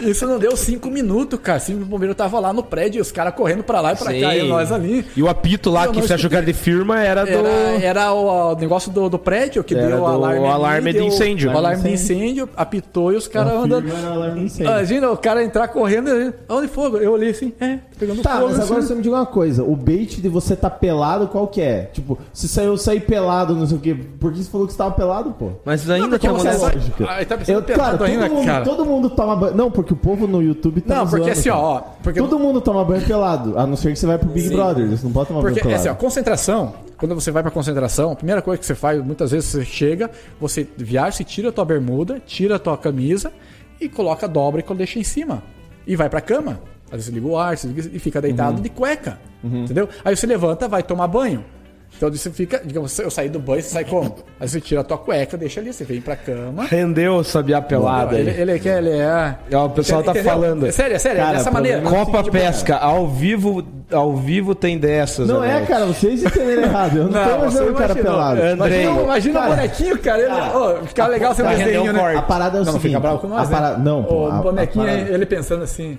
isso 0.00 0.26
não 0.26 0.38
deu 0.38 0.56
cinco 0.56 0.90
minutos, 0.90 1.38
cara. 1.40 1.58
Cinco 1.58 1.82
o 1.82 1.86
bombeiro 1.86 2.14
tava 2.14 2.38
lá 2.38 2.52
no 2.52 2.62
prédio, 2.62 3.00
os 3.02 3.10
caras 3.12 3.34
correndo 3.34 3.62
pra 3.62 3.80
lá 3.80 3.92
e 3.92 3.96
pra 3.96 4.06
cá, 4.12 4.36
e 4.36 4.48
nós 4.48 4.70
ali. 4.72 5.04
E 5.16 5.22
o 5.22 5.28
apito 5.28 5.70
lá 5.70 5.86
Eu 5.86 5.92
que 5.92 6.00
você 6.00 6.14
achou 6.14 6.30
que 6.30 6.36
era 6.36 6.44
de 6.46 6.52
firma 6.52 7.00
era 7.02 7.24
do. 7.24 7.30
Era, 7.30 7.84
era 7.84 8.12
o, 8.12 8.52
o 8.52 8.56
negócio 8.56 8.90
do, 8.90 9.08
do 9.08 9.18
prédio 9.18 9.62
que 9.64 9.74
Era 9.74 9.86
deu 9.88 9.96
o 9.96 10.00
do 10.00 10.06
alarme. 10.06 10.38
ali, 10.38 10.46
alarme 10.46 10.92
de 10.92 11.04
incêndio. 11.04 11.52
O 11.52 11.56
alarme 11.56 11.82
de 11.82 11.90
incêndio, 11.90 12.48
apitou 12.56 13.12
e 13.12 13.16
os 13.16 13.26
caras 13.28 13.52
andando. 13.54 13.88
era. 13.90 14.34
Imagina 14.60 15.10
o 15.10 15.16
cara 15.16 15.42
entrar 15.42 15.68
correndo 15.68 16.08
e 16.10 16.32
onde 16.48 16.68
fogo? 16.68 16.98
Eu 16.98 17.12
olhei 17.12 17.30
assim, 17.30 17.52
é, 17.60 17.78
pegando 17.98 18.22
Tá, 18.22 18.36
fogo. 18.36 18.46
mas 18.48 18.60
agora 18.60 18.78
assim. 18.80 18.88
você 18.88 18.94
me 18.94 19.02
diga 19.02 19.14
uma 19.16 19.26
coisa. 19.26 19.62
O 19.62 19.74
bait 19.76 20.20
de 20.20 20.28
você 20.28 20.54
tá 20.56 20.68
pelado, 20.68 21.28
qual 21.28 21.46
que 21.46 21.60
é? 21.60 21.82
Tipo, 21.92 22.18
se 22.32 22.48
saiu 22.48 22.76
sair 22.76 23.00
pelado, 23.00 23.54
não 23.54 23.66
sei 23.66 23.76
o 23.76 23.80
quê. 23.80 23.94
Por 24.20 24.32
que 24.32 24.42
você 24.42 24.50
falou 24.50 24.66
que 24.66 24.72
você 24.72 24.78
tava 24.78 24.90
pelado, 24.92 25.30
pô? 25.32 25.50
Mas 25.64 25.88
ainda 25.88 26.08
porque 26.08 26.20
tinha 26.20 26.32
você 26.32 26.38
mulher. 26.48 26.58
sabe- 26.58 26.76
Lógica. 26.76 27.04
Ah, 27.04 27.24
tá 27.24 27.34
Eu, 27.34 27.38
cara, 27.46 27.62
pelado 27.62 27.98
todo, 27.98 28.06
ainda, 28.06 28.28
mundo, 28.28 28.46
cara. 28.46 28.64
todo 28.64 28.84
mundo 28.84 29.10
toma 29.10 29.36
banho. 29.36 29.56
Não, 29.56 29.70
porque 29.70 29.92
o 29.92 29.96
povo 29.96 30.26
no 30.26 30.42
YouTube 30.42 30.80
tá 30.80 30.96
Não, 30.96 31.02
porque 31.06 31.24
zoando, 31.24 31.32
assim, 31.38 31.48
ó, 31.50 31.54
cara. 31.54 31.66
ó, 31.90 31.94
porque 32.02 32.20
Todo 32.20 32.38
mundo 32.38 32.60
toma 32.60 32.84
banho 32.84 33.06
pelado. 33.06 33.58
A 33.58 33.66
não 33.66 33.76
ser 33.76 33.92
que 33.92 33.98
você 33.98 34.06
vai 34.06 34.18
pro 34.18 34.28
Big 34.28 34.48
Sim. 34.48 34.54
Brother. 34.54 34.86
Você 34.88 35.04
não 35.04 35.12
pode 35.12 35.28
tomar 35.28 35.40
Porque, 35.40 35.60
banho 35.62 35.74
assim, 35.74 35.82
ó, 35.88 35.92
pelado. 35.92 36.00
concentração, 36.00 36.74
quando 36.98 37.14
você 37.14 37.30
vai 37.30 37.42
pra 37.42 37.50
concentração, 37.50 38.12
a 38.12 38.16
primeira 38.16 38.42
coisa 38.42 38.58
que 38.58 38.66
você 38.66 38.74
faz, 38.74 39.04
muitas 39.04 39.30
vezes 39.30 39.48
você 39.48 39.64
chega, 39.64 40.10
você 40.40 40.66
viaja, 40.76 41.12
você 41.16 41.24
tira 41.24 41.48
a 41.48 41.52
tua 41.52 41.64
bermuda, 41.64 42.20
tira 42.26 42.56
a 42.56 42.58
tua 42.58 42.76
camisa 42.76 43.32
e 43.80 43.88
coloca 43.88 44.26
a 44.26 44.28
dobra 44.28 44.64
e 44.68 44.74
deixa 44.74 44.98
em 44.98 45.04
cima. 45.04 45.42
E 45.86 45.96
vai 45.96 46.08
pra 46.08 46.20
cama. 46.20 46.58
Às 46.94 46.98
vezes 47.00 47.12
liga 47.14 47.26
o 47.26 47.36
ar, 47.36 47.56
você 47.58 47.66
liga- 47.66 47.90
e 47.92 47.98
fica 47.98 48.20
deitado 48.20 48.56
Uhum. 48.58 48.62
de 48.62 48.68
cueca. 48.68 49.18
Entendeu? 49.42 49.88
Aí 50.04 50.16
você 50.16 50.26
levanta, 50.26 50.68
vai 50.68 50.82
tomar 50.82 51.08
banho. 51.08 51.44
Então 51.96 52.10
você 52.10 52.28
fica, 52.28 52.60
digamos, 52.64 52.98
eu 52.98 53.08
saí 53.08 53.28
do 53.28 53.38
banho, 53.38 53.62
você 53.62 53.68
sai 53.68 53.84
como? 53.84 54.16
Aí 54.40 54.48
você 54.48 54.60
tira 54.60 54.80
a 54.80 54.84
tua 54.84 54.98
cueca, 54.98 55.36
deixa 55.36 55.60
ali, 55.60 55.72
você 55.72 55.84
vem 55.84 56.00
pra 56.00 56.16
cama. 56.16 56.64
Rendeu 56.64 57.16
o 57.16 57.22
sabiá 57.24 57.62
pelado 57.62 58.16
ele, 58.16 58.30
ele, 58.30 58.58
quer- 58.58 58.78
ele 58.78 58.90
é. 58.90 59.36
Ó, 59.52 59.66
o 59.66 59.70
pessoal 59.70 60.02
tá 60.02 60.10
Entendeu? 60.10 60.32
falando. 60.32 60.66
É 60.66 60.72
sério, 60.72 60.96
é 60.96 60.98
sério, 60.98 61.20
Cara, 61.20 61.34
é 61.34 61.36
dessa 61.38 61.50
maneira. 61.52 61.80
Copa 61.82 62.24
Pesca, 62.24 62.76
ao 62.78 63.06
vivo, 63.08 63.64
ao 63.92 64.16
vivo 64.16 64.56
tem 64.56 64.76
dessas. 64.76 65.28
Não 65.28 65.44
é, 65.44 65.60
cara, 65.66 65.86
vocês 65.86 66.24
entenderam 66.24 66.62
errado. 66.64 66.96
Eu 66.96 67.04
não, 67.04 67.12
tô 67.12 67.18
Não, 67.18 67.38
você 67.38 67.58
imaginando 67.58 67.70
o 67.70 67.74
cara 67.74 67.92
imaginou. 67.92 68.12
pelado. 68.12 68.40
Andrei. 68.42 68.82
Imagina, 68.82 69.02
imagina 69.04 69.34
Cara, 69.40 69.52
o 69.52 69.56
bonequinho, 69.56 69.98
cara. 69.98 70.22
Ele, 70.22 70.56
Ô, 70.82 70.86
fica 70.86 71.06
legal 71.06 71.30
um 71.30 71.34
Vai 71.36 71.56
render 71.56 71.64
desenho, 71.72 71.92
né? 71.92 71.98
corte. 72.00 72.16
A 72.18 72.22
parada 72.22 72.58
é 72.58 72.60
o 72.60 72.64
Não, 72.64 72.72
não 72.72 72.80
seguinte. 72.80 72.88
fica 72.88 73.00
bravo 73.00 73.18
com 73.20 73.28
nós, 73.28 73.46
a 73.48 73.50
parada, 73.52 73.76
né? 73.78 73.84
Não, 73.84 74.02
pô. 74.02 74.14
O 74.14 74.26
a- 74.30 74.38
a 74.38 74.42
bonequinho, 74.42 74.84
parada- 74.84 75.10
ele 75.10 75.26
pensando 75.26 75.62
assim... 75.62 75.96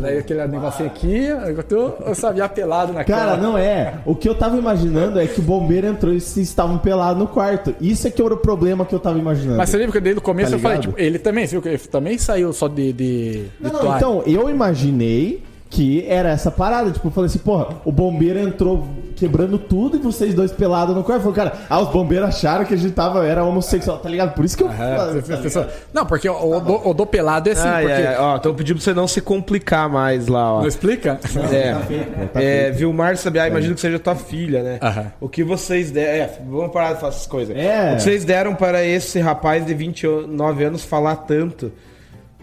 Daí 0.00 0.18
aquele 0.18 0.46
negocinho 0.46 0.88
aqui, 0.88 1.24
eu 1.26 1.62
tô, 1.62 1.92
eu 2.04 2.14
sabia 2.14 2.48
pelado 2.48 2.92
na 2.92 3.04
Cara, 3.04 3.36
não 3.36 3.56
é. 3.56 3.94
O 4.04 4.14
que 4.14 4.28
eu 4.28 4.34
tava 4.34 4.56
imaginando 4.56 5.18
é 5.20 5.26
que 5.26 5.40
o 5.40 5.42
bombeiro 5.42 5.86
entrou 5.86 6.12
e 6.12 6.20
vocês 6.20 6.48
estavam 6.48 6.78
pelados 6.78 7.18
no 7.18 7.28
quarto. 7.28 7.74
Isso 7.80 8.06
é 8.06 8.10
que 8.10 8.20
era 8.20 8.34
o 8.34 8.36
problema 8.36 8.84
que 8.84 8.94
eu 8.94 9.00
tava 9.00 9.18
imaginando. 9.18 9.56
Mas 9.56 9.70
você 9.70 9.78
lembra 9.78 9.92
que 9.92 10.00
desde 10.00 10.18
o 10.18 10.22
começo 10.22 10.50
Tá 10.50 10.56
eu 10.56 10.60
falei, 10.60 10.78
tipo, 10.78 10.94
ele 10.98 11.18
também, 11.18 11.46
viu? 11.46 11.62
que 11.62 11.68
Ele 11.68 11.78
também 11.78 12.18
saiu 12.18 12.52
só 12.52 12.68
de, 12.68 12.92
de, 12.92 13.32
de 13.32 13.50
Não, 13.60 13.72
não, 13.72 13.96
então, 13.96 14.22
eu 14.26 14.48
imaginei 14.50 15.42
que 15.68 16.04
era 16.08 16.30
essa 16.30 16.50
parada. 16.50 16.90
Tipo, 16.90 17.08
eu 17.08 17.12
falei 17.12 17.26
assim, 17.28 17.38
porra, 17.38 17.68
o 17.84 17.92
bombeiro 17.92 18.38
entrou 18.38 18.86
quebrando 19.16 19.58
tudo 19.58 19.96
e 19.96 20.00
vocês 20.00 20.34
dois 20.34 20.52
pelados 20.52 20.94
no 20.94 21.02
quarto. 21.02 21.22
Falei, 21.22 21.36
cara, 21.36 21.52
ah, 21.68 21.80
os 21.80 21.88
bombeiros 21.88 22.28
acharam 22.28 22.64
que 22.64 22.74
a 22.74 22.76
gente 22.76 22.92
tava, 22.92 23.26
era 23.26 23.44
homossexual, 23.44 23.98
tá 23.98 24.08
ligado? 24.08 24.34
Por 24.34 24.44
isso 24.44 24.56
que 24.56 24.62
eu. 24.62 24.68
Você 24.68 25.50
tá 25.50 25.68
não, 25.92 26.06
porque 26.06 26.28
o, 26.28 26.56
o, 26.56 26.60
do, 26.60 26.88
o 26.90 26.94
do 26.94 27.06
pelado 27.06 27.48
é 27.48 27.52
assim, 27.52 27.66
Ah, 27.66 27.78
porque... 27.80 27.92
é, 27.92 28.16
ó, 28.18 28.38
tô 28.38 28.54
pedindo 28.54 28.76
pra 28.76 28.84
você 28.84 28.94
não 28.94 29.08
se 29.08 29.20
complicar 29.20 29.88
mais 29.88 30.28
lá, 30.28 30.54
ó. 30.54 30.60
Não 30.60 30.68
explica? 30.68 31.18
É, 31.52 32.26
tá 32.32 32.42
é 32.42 32.70
Vilmar 32.70 33.16
Sabiá, 33.16 33.48
imagino 33.48 33.74
que 33.74 33.80
seja 33.80 33.98
tua 33.98 34.14
filha, 34.14 34.62
né? 34.62 34.78
Aham. 34.82 35.12
O 35.20 35.28
que 35.28 35.42
vocês 35.42 35.90
deram. 35.90 36.24
É, 36.24 36.30
vamos 36.48 36.72
parar 36.72 36.94
de 36.94 37.00
falar 37.00 37.12
essas 37.12 37.26
coisas. 37.26 37.56
É. 37.56 37.92
O 37.92 37.96
que 37.96 38.02
vocês 38.02 38.24
deram 38.24 38.54
para 38.54 38.84
esse 38.84 39.18
rapaz 39.20 39.64
de 39.64 39.74
29 39.74 40.64
anos 40.64 40.84
falar 40.84 41.16
tanto? 41.16 41.72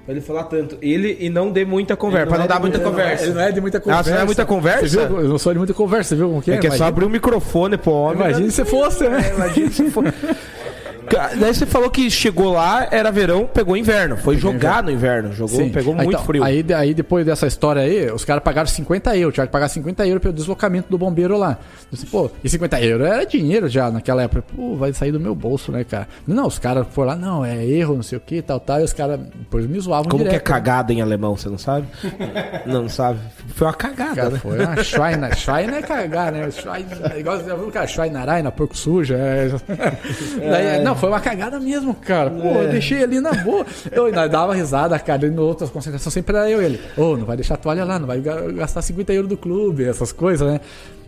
Pra 0.06 0.12
ele 0.14 0.22
falar 0.22 0.44
tanto. 0.44 0.78
Ele 0.82 1.16
e 1.20 1.30
não 1.30 1.50
dê 1.50 1.64
muita 1.64 1.96
conversa. 1.96 2.28
Pra 2.28 2.38
não 2.38 2.40
não 2.40 2.46
é 2.46 2.48
dar 2.50 2.56
de 2.56 2.62
muita 2.62 2.78
muita- 2.78 2.90
conversa. 2.92 3.24
Ele 3.24 3.34
não 3.34 3.42
é 3.42 3.52
de 3.54 3.62
muita 3.62 3.78
Ah, 3.78 3.82
conversa. 3.82 4.04
você 4.04 4.12
não 4.12 4.22
é 4.22 4.26
muita 4.26 4.46
conversa? 4.46 4.88
Você 4.90 5.08
viu? 5.08 5.20
Eu 5.22 5.30
não 5.30 5.38
sou 5.38 5.54
de 5.54 5.58
muita 5.60 5.74
conversa, 5.74 6.16
viu 6.16 6.28
como 6.30 6.42
que 6.42 6.52
é? 6.52 6.56
É 6.56 6.58
que 6.58 6.68
é 6.68 6.70
só 6.72 6.76
Imagina- 6.76 6.88
abrir 6.90 7.06
o 7.06 7.10
microfone 7.10 7.78
pro 7.78 7.92
homem. 7.92 8.16
Imagina 8.28 8.52
se 8.52 8.66
fosse, 8.66 9.08
né? 9.08 9.32
Imagina 9.36 9.72
se 9.72 9.90
for. 9.92 10.04
Daí 11.40 11.54
você 11.54 11.66
falou 11.66 11.90
que 11.90 12.10
chegou 12.10 12.54
lá, 12.54 12.88
era 12.92 13.12
verão, 13.12 13.46
pegou 13.46 13.76
inverno. 13.78 14.18
Foi 14.18 14.38
jogar 14.38 14.82
no 14.84 14.92
inverno. 14.92 15.34
Jogou, 15.34 15.58
Sim. 15.60 15.70
pegou 15.70 15.94
Ah, 15.94 15.98
muito 15.98 16.10
então, 16.12 16.24
frio. 16.24 16.44
Aí, 16.44 16.66
aí 16.76 16.94
depois 16.94 17.26
dessa 17.26 17.48
história 17.48 17.82
aí, 17.82 18.10
os 18.12 18.24
caras 18.26 18.44
pagaram 18.44 18.68
50 18.68 19.16
euros. 19.18 19.34
Tinha 19.34 19.46
que 19.46 19.52
pagar 19.52 19.68
50 19.68 20.06
euros 20.08 20.22
pelo 20.22 20.34
deslocamento 20.34 20.90
do 20.90 20.98
bombeiro 20.98 21.38
lá. 21.38 21.58
Disse, 21.92 22.06
pô, 22.06 22.30
e 22.44 22.50
50 22.50 22.82
euros 22.82 23.08
era 23.08 23.26
dinheiro 23.26 23.68
já 23.68 23.90
naquela 23.92 24.24
época. 24.24 24.44
Pô, 24.56 24.76
vai 24.76 24.94
sair 24.94 25.12
do 25.12 25.20
meu 25.20 25.36
bolso, 25.36 25.72
né, 25.72 25.84
cara? 25.84 26.08
Não, 26.28 26.48
os 26.48 26.58
caras 26.60 26.86
foram 26.92 27.10
lá, 27.10 27.16
não, 27.16 27.46
é 27.46 27.66
erro, 27.66 27.96
não 27.96 28.04
sei 28.04 28.18
o 28.18 28.22
que, 28.22 28.42
tal, 28.42 28.60
tal. 28.60 28.80
E 28.80 28.84
os 28.84 28.94
caras 28.94 29.20
depois 29.20 29.66
me 29.66 29.80
zoavam 29.80 30.10
Como 30.10 30.24
que 30.24 30.30
é 30.30 30.32
direto. 30.32 30.48
né? 30.50 30.54
cagada 30.54 30.94
em 30.94 31.02
alemão, 31.02 31.36
você 31.36 31.50
não 31.50 31.58
sabe? 31.58 31.88
não, 32.66 32.84
não 32.84 32.90
sabe. 32.90 33.20
Foi 33.56 33.68
uma 33.68 33.74
cagada, 33.74 34.16
Cara, 34.16 34.30
né? 34.32 34.40
foi 34.40 34.60
uma 34.60 34.84
Schweine. 34.84 35.36
Schweine 35.36 35.74
é 35.74 35.82
cagar, 35.82 36.32
né? 36.32 36.50
Schweine, 36.52 36.86
é 37.14 37.20
igual 37.20 37.38
você 37.38 37.50
já 37.50 37.56
viu, 37.56 37.72
cara, 37.72 37.88
Schweinereien, 37.88 38.50
porco 38.52 38.78
sujo. 38.78 39.14
É... 39.16 39.50
Daí, 40.40 40.84
Não, 40.84 40.93
foi 40.96 41.10
uma 41.10 41.20
cagada 41.20 41.60
mesmo, 41.60 41.94
cara. 41.94 42.30
Pô, 42.30 42.48
eu 42.48 42.70
deixei 42.70 43.04
ali 43.04 43.20
na 43.20 43.32
boa. 43.34 43.66
Eu 43.92 44.06
ainda 44.06 44.28
dava 44.28 44.54
risada, 44.54 44.98
cara. 45.00 45.26
E 45.26 45.30
em 45.30 45.38
outras 45.40 45.70
concentrações 45.70 46.14
sempre 46.14 46.36
era 46.36 46.50
eu 46.50 46.62
e 46.62 46.66
ele. 46.66 46.82
Ô, 46.98 47.16
não 47.18 47.26
vai 47.26 47.36
deixar 47.36 47.56
a 47.56 47.58
toalha 47.58 47.84
lá, 47.86 48.00
não 48.00 48.08
vai 48.08 48.20
ga- 48.20 48.42
gastar 48.54 48.82
50 48.82 49.14
euros 49.14 49.30
do 49.30 49.38
clube, 49.38 49.84
essas 49.86 50.12
coisas, 50.12 50.48
né? 50.48 50.60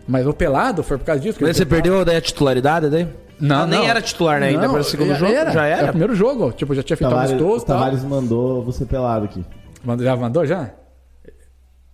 Mas 0.06 0.26
o 0.26 0.32
pelado 0.32 0.82
foi 0.82 0.98
por 0.98 1.04
causa 1.04 1.20
disso. 1.20 1.38
Mas 1.40 1.56
você 1.56 1.62
eu- 1.62 1.66
perdeu 1.66 2.04
daí 2.04 2.16
a 2.16 2.20
titularidade 2.20 2.88
daí? 2.88 3.06
Não, 3.40 3.62
Ah, 3.62 3.66
nem 3.66 3.80
não. 3.80 3.86
era 3.86 4.00
titular 4.00 4.40
né, 4.40 4.48
ainda 4.48 4.62
Não, 4.62 4.70
para 4.70 4.80
o 4.80 4.84
segundo 4.84 5.08
já 5.08 5.14
jogo? 5.16 5.32
Era, 5.32 5.50
Já 5.50 5.66
Era 5.66 5.76
o 5.76 5.78
era? 5.82 5.88
primeiro 5.88 6.14
jogo. 6.14 6.52
Tipo, 6.52 6.74
já 6.74 6.82
tinha 6.82 6.96
feito 6.96 7.10
Tavares, 7.10 7.32
amistoso 7.32 7.66
tal. 7.66 7.78
Tavares 7.78 8.02
mandou 8.04 8.62
você 8.64 8.84
pelado 8.86 9.24
aqui. 9.26 9.44
Mandou- 9.84 10.04
Já 10.06 10.16
mandou 10.16 10.46
já? 10.46 10.70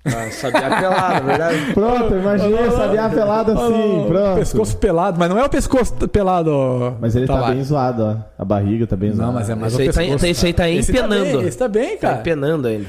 Ah, 0.04 0.30
sabia 0.32 0.68
pelada, 0.80 1.20
verdade? 1.20 1.58
Pronto, 1.74 2.14
imagina, 2.16 2.70
sabia 2.72 3.08
pelado 3.08 3.52
assim, 3.52 4.00
Ó, 4.00 4.06
pronto. 4.08 4.34
Pescoço 4.38 4.76
pelado, 4.78 5.18
mas 5.18 5.30
não 5.30 5.38
é 5.38 5.44
o 5.44 5.48
pescoço 5.48 5.94
pelado. 6.08 6.96
Mas 7.00 7.14
ele 7.14 7.26
tá 7.26 7.34
Tavares. 7.34 7.54
bem 7.56 7.64
zoado, 7.64 8.02
ó. 8.02 8.16
A 8.36 8.44
barriga 8.44 8.84
tá 8.86 8.96
bem 8.96 9.12
zoada. 9.12 9.26
Não, 9.26 9.32
mas 9.32 9.48
é 9.48 9.54
mais 9.54 9.72
Esse 9.74 9.82
o 9.82 9.92
tá- 9.92 10.00
pescoço. 10.00 10.26
esse 10.26 10.46
aí 10.46 10.52
tá 10.52 10.68
Esse 10.68 10.90
empenando. 10.90 11.38
bem, 11.38 11.46
Esse 11.46 11.58
tá 11.58 11.68
bem, 11.68 11.96
Tá 11.96 12.08
cara. 12.08 12.20
empenando 12.20 12.68
ele. 12.68 12.88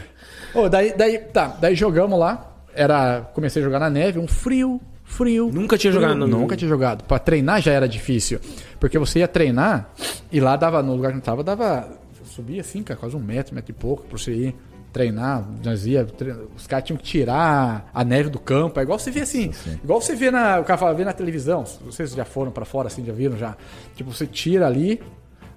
Ô, 0.56 0.68
daí, 0.68 0.91
daí, 0.98 1.19
tá, 1.19 1.56
daí 1.61 1.76
jogamos 1.76 2.18
lá. 2.19 2.49
Era, 2.76 3.22
comecei 3.35 3.61
a 3.61 3.65
jogar 3.65 3.77
na 3.80 3.91
neve, 3.91 4.18
um 4.18 4.27
frio, 4.27 4.81
frio. 5.03 5.52
Nunca 5.53 5.77
tinha 5.77 5.94
frio. 5.94 6.02
jogado 6.02 6.18
no- 6.18 6.26
Nunca 6.27 6.56
tinha 6.57 6.68
jogado. 6.69 7.03
Pra 7.03 7.19
treinar 7.19 7.61
já 7.61 7.72
era 7.72 7.88
difícil. 7.88 8.40
Porque 8.80 8.98
você 8.98 9.19
ia 9.19 9.27
treinar 9.27 9.90
e 10.31 10.40
lá 10.40 10.56
dava, 10.56 10.81
no 10.81 10.95
lugar 10.95 11.11
que 11.11 11.19
eu 11.19 11.22
tava, 11.22 11.44
dava. 11.44 11.88
Subia 12.26 12.61
assim, 12.61 12.81
cara, 12.81 12.99
quase 12.99 13.15
um 13.15 13.19
metro, 13.19 13.53
metro 13.53 13.69
e 13.69 13.73
pouco 13.76 14.02
pra 14.07 14.18
você 14.18 14.31
ir 14.31 14.56
treinar. 14.94 15.44
Nós 15.64 15.86
ia, 15.86 16.07
os 16.56 16.68
caras 16.68 16.86
tinham 16.86 16.98
que 16.98 17.03
tirar 17.03 17.90
a 17.94 18.03
neve 18.06 18.30
do 18.30 18.40
campo. 18.40 18.80
É 18.80 18.84
igual 18.84 18.98
você 18.99 19.11
vê 19.11 19.22
assim. 19.22 19.52
Igual 19.84 19.99
você 19.99 20.15
vê 20.15 20.30
na, 20.32 20.60
o 20.60 20.64
cara 20.64 20.78
fala, 20.78 20.94
vê 20.94 21.03
na 21.03 21.11
televisão. 21.14 21.65
Vocês 21.84 22.14
já 22.14 22.24
foram 22.24 22.52
pra 22.52 22.64
fora 22.64 22.88
assim, 22.88 23.03
já 23.03 23.11
viram 23.11 23.36
já. 23.38 23.57
Tipo, 23.95 24.14
você 24.14 24.28
tira 24.28 24.68
ali, 24.68 25.02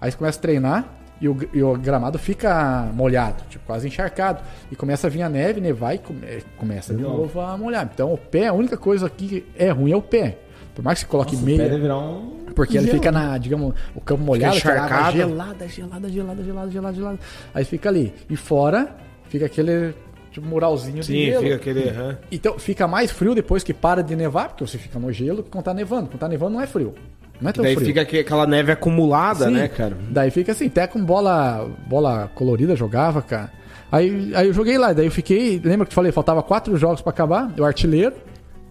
aí 0.01 0.11
você 0.11 0.17
começa 0.17 0.39
a 0.39 0.43
treinar. 0.43 0.93
E 1.19 1.29
o, 1.31 1.37
e 1.55 1.63
o 1.63 1.75
gramado 1.79 2.19
fica 2.19 2.91
molhado, 2.93 3.43
tipo, 3.49 3.65
quase 3.65 3.87
encharcado. 3.87 4.43
E 4.71 4.77
começa 4.77 5.07
a 5.07 5.11
vir 5.11 5.23
a 5.23 5.31
neve, 5.31 5.63
nevar 5.63 5.95
e 5.95 5.99
come- 5.99 6.43
começa 6.59 6.95
de 6.95 7.03
novo 7.03 7.41
a 7.41 7.57
molhar. 7.57 7.89
Então 7.91 8.13
o 8.13 8.19
pé, 8.19 8.49
a 8.49 8.53
única 8.53 8.77
coisa 8.77 9.09
que 9.09 9.47
é 9.57 9.71
ruim 9.71 9.93
é 9.93 9.97
o 9.97 10.03
pé. 10.03 10.37
Por 10.75 10.85
mais 10.85 10.99
que 10.99 11.07
você 11.07 11.11
coloque 11.11 11.33
Nossa, 11.33 11.43
o 11.43 11.47
pé 11.49 11.57
meia. 11.57 11.69
deve 11.71 11.81
virar 11.81 11.97
um... 11.99 12.37
Porque 12.55 12.77
ele 12.77 12.85
gelo. 12.87 12.99
fica 12.99 13.11
na, 13.11 13.39
digamos, 13.39 13.75
o 13.95 14.01
campo 14.03 14.23
molhado, 14.23 14.61
que 14.61 14.69
a 14.69 14.73
água 14.73 14.85
encharcado. 14.87 15.17
gelada, 15.17 15.69
gelada, 15.69 16.09
gelada, 16.11 16.43
gelada, 16.43 16.71
gelada, 16.71 16.95
gelada. 16.95 17.19
Aí 17.55 17.65
fica 17.65 17.89
ali. 17.89 18.13
E 18.29 18.37
fora 18.37 18.95
fica 19.29 19.47
aquele 19.47 19.95
tipo 20.31 20.47
muralzinho 20.47 21.01
de 21.01 21.07
Sim, 21.07 21.25
gelo. 21.27 21.43
fica 21.43 21.55
aquele. 21.57 21.89
aham. 21.89 22.19
Então 22.31 22.59
fica 22.59 22.87
mais 22.87 23.11
frio 23.11 23.35
depois 23.35 23.63
que 23.63 23.73
para 23.75 24.03
de 24.03 24.15
nevar, 24.17 24.49
porque 24.49 24.67
você 24.67 24.79
fica 24.79 24.99
no 24.99 25.11
gelo, 25.13 25.43
que 25.43 25.51
quando 25.51 25.65
tá 25.65 25.75
nevando. 25.75 26.09
Quando 26.09 26.21
tá 26.21 26.29
nevando 26.29 26.53
não 26.55 26.61
é 26.61 26.67
frio. 26.67 26.95
Não 27.41 27.51
é 27.51 27.53
tão 27.53 27.63
Daí 27.65 27.75
frio. 27.75 27.87
fica 27.87 28.01
aquela 28.03 28.47
neve 28.47 28.73
acumulada, 28.73 29.47
Sim. 29.47 29.53
né, 29.53 29.69
cara? 29.69 29.97
Daí 30.11 30.31
fica 30.31 30.53
assim, 30.53 30.67
até 30.67 30.87
com 30.87 31.05
bola, 31.05 31.69
bola 31.87 32.31
colorida 32.35 32.75
jogava, 32.75 33.21
cara. 33.21 33.53
Aí, 33.93 34.33
aí 34.35 34.47
eu 34.49 34.53
joguei 34.55 34.77
lá, 34.79 34.93
daí 34.93 35.07
eu 35.07 35.11
fiquei. 35.13 35.61
Lembra 35.63 35.79
que 35.87 35.91
eu 35.91 35.93
te 35.93 35.95
falei, 35.95 36.11
faltava 36.13 36.43
quatro 36.43 36.77
jogos 36.77 37.01
pra 37.03 37.11
acabar? 37.11 37.53
Eu 37.57 37.65
artilheiro, 37.65 38.15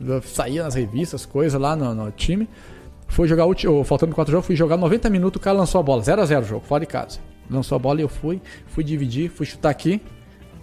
eu 0.01 0.21
saía 0.23 0.63
nas 0.63 0.73
revistas, 0.75 1.25
coisas 1.25 1.59
lá 1.61 1.75
no, 1.75 1.93
no 1.93 2.11
time. 2.11 2.49
Fui 3.07 3.27
jogar, 3.27 3.45
o 3.45 3.49
ulti- 3.49 3.67
ô, 3.67 3.83
faltando 3.83 4.15
quatro 4.15 4.31
jogos, 4.31 4.47
fui 4.47 4.55
jogar 4.55 4.77
90 4.77 5.09
minutos, 5.11 5.39
o 5.39 5.43
cara 5.43 5.55
lançou 5.57 5.79
a 5.79 5.83
bola. 5.83 6.01
0x0 6.01 6.41
o 6.41 6.43
jogo, 6.43 6.65
fora 6.65 6.81
de 6.81 6.87
casa. 6.87 7.19
Lançou 7.49 7.75
a 7.75 7.79
bola 7.79 7.99
e 7.99 8.03
eu 8.03 8.09
fui, 8.09 8.41
fui 8.67 8.83
dividir, 8.83 9.29
fui 9.29 9.45
chutar 9.45 9.69
aqui, 9.69 10.01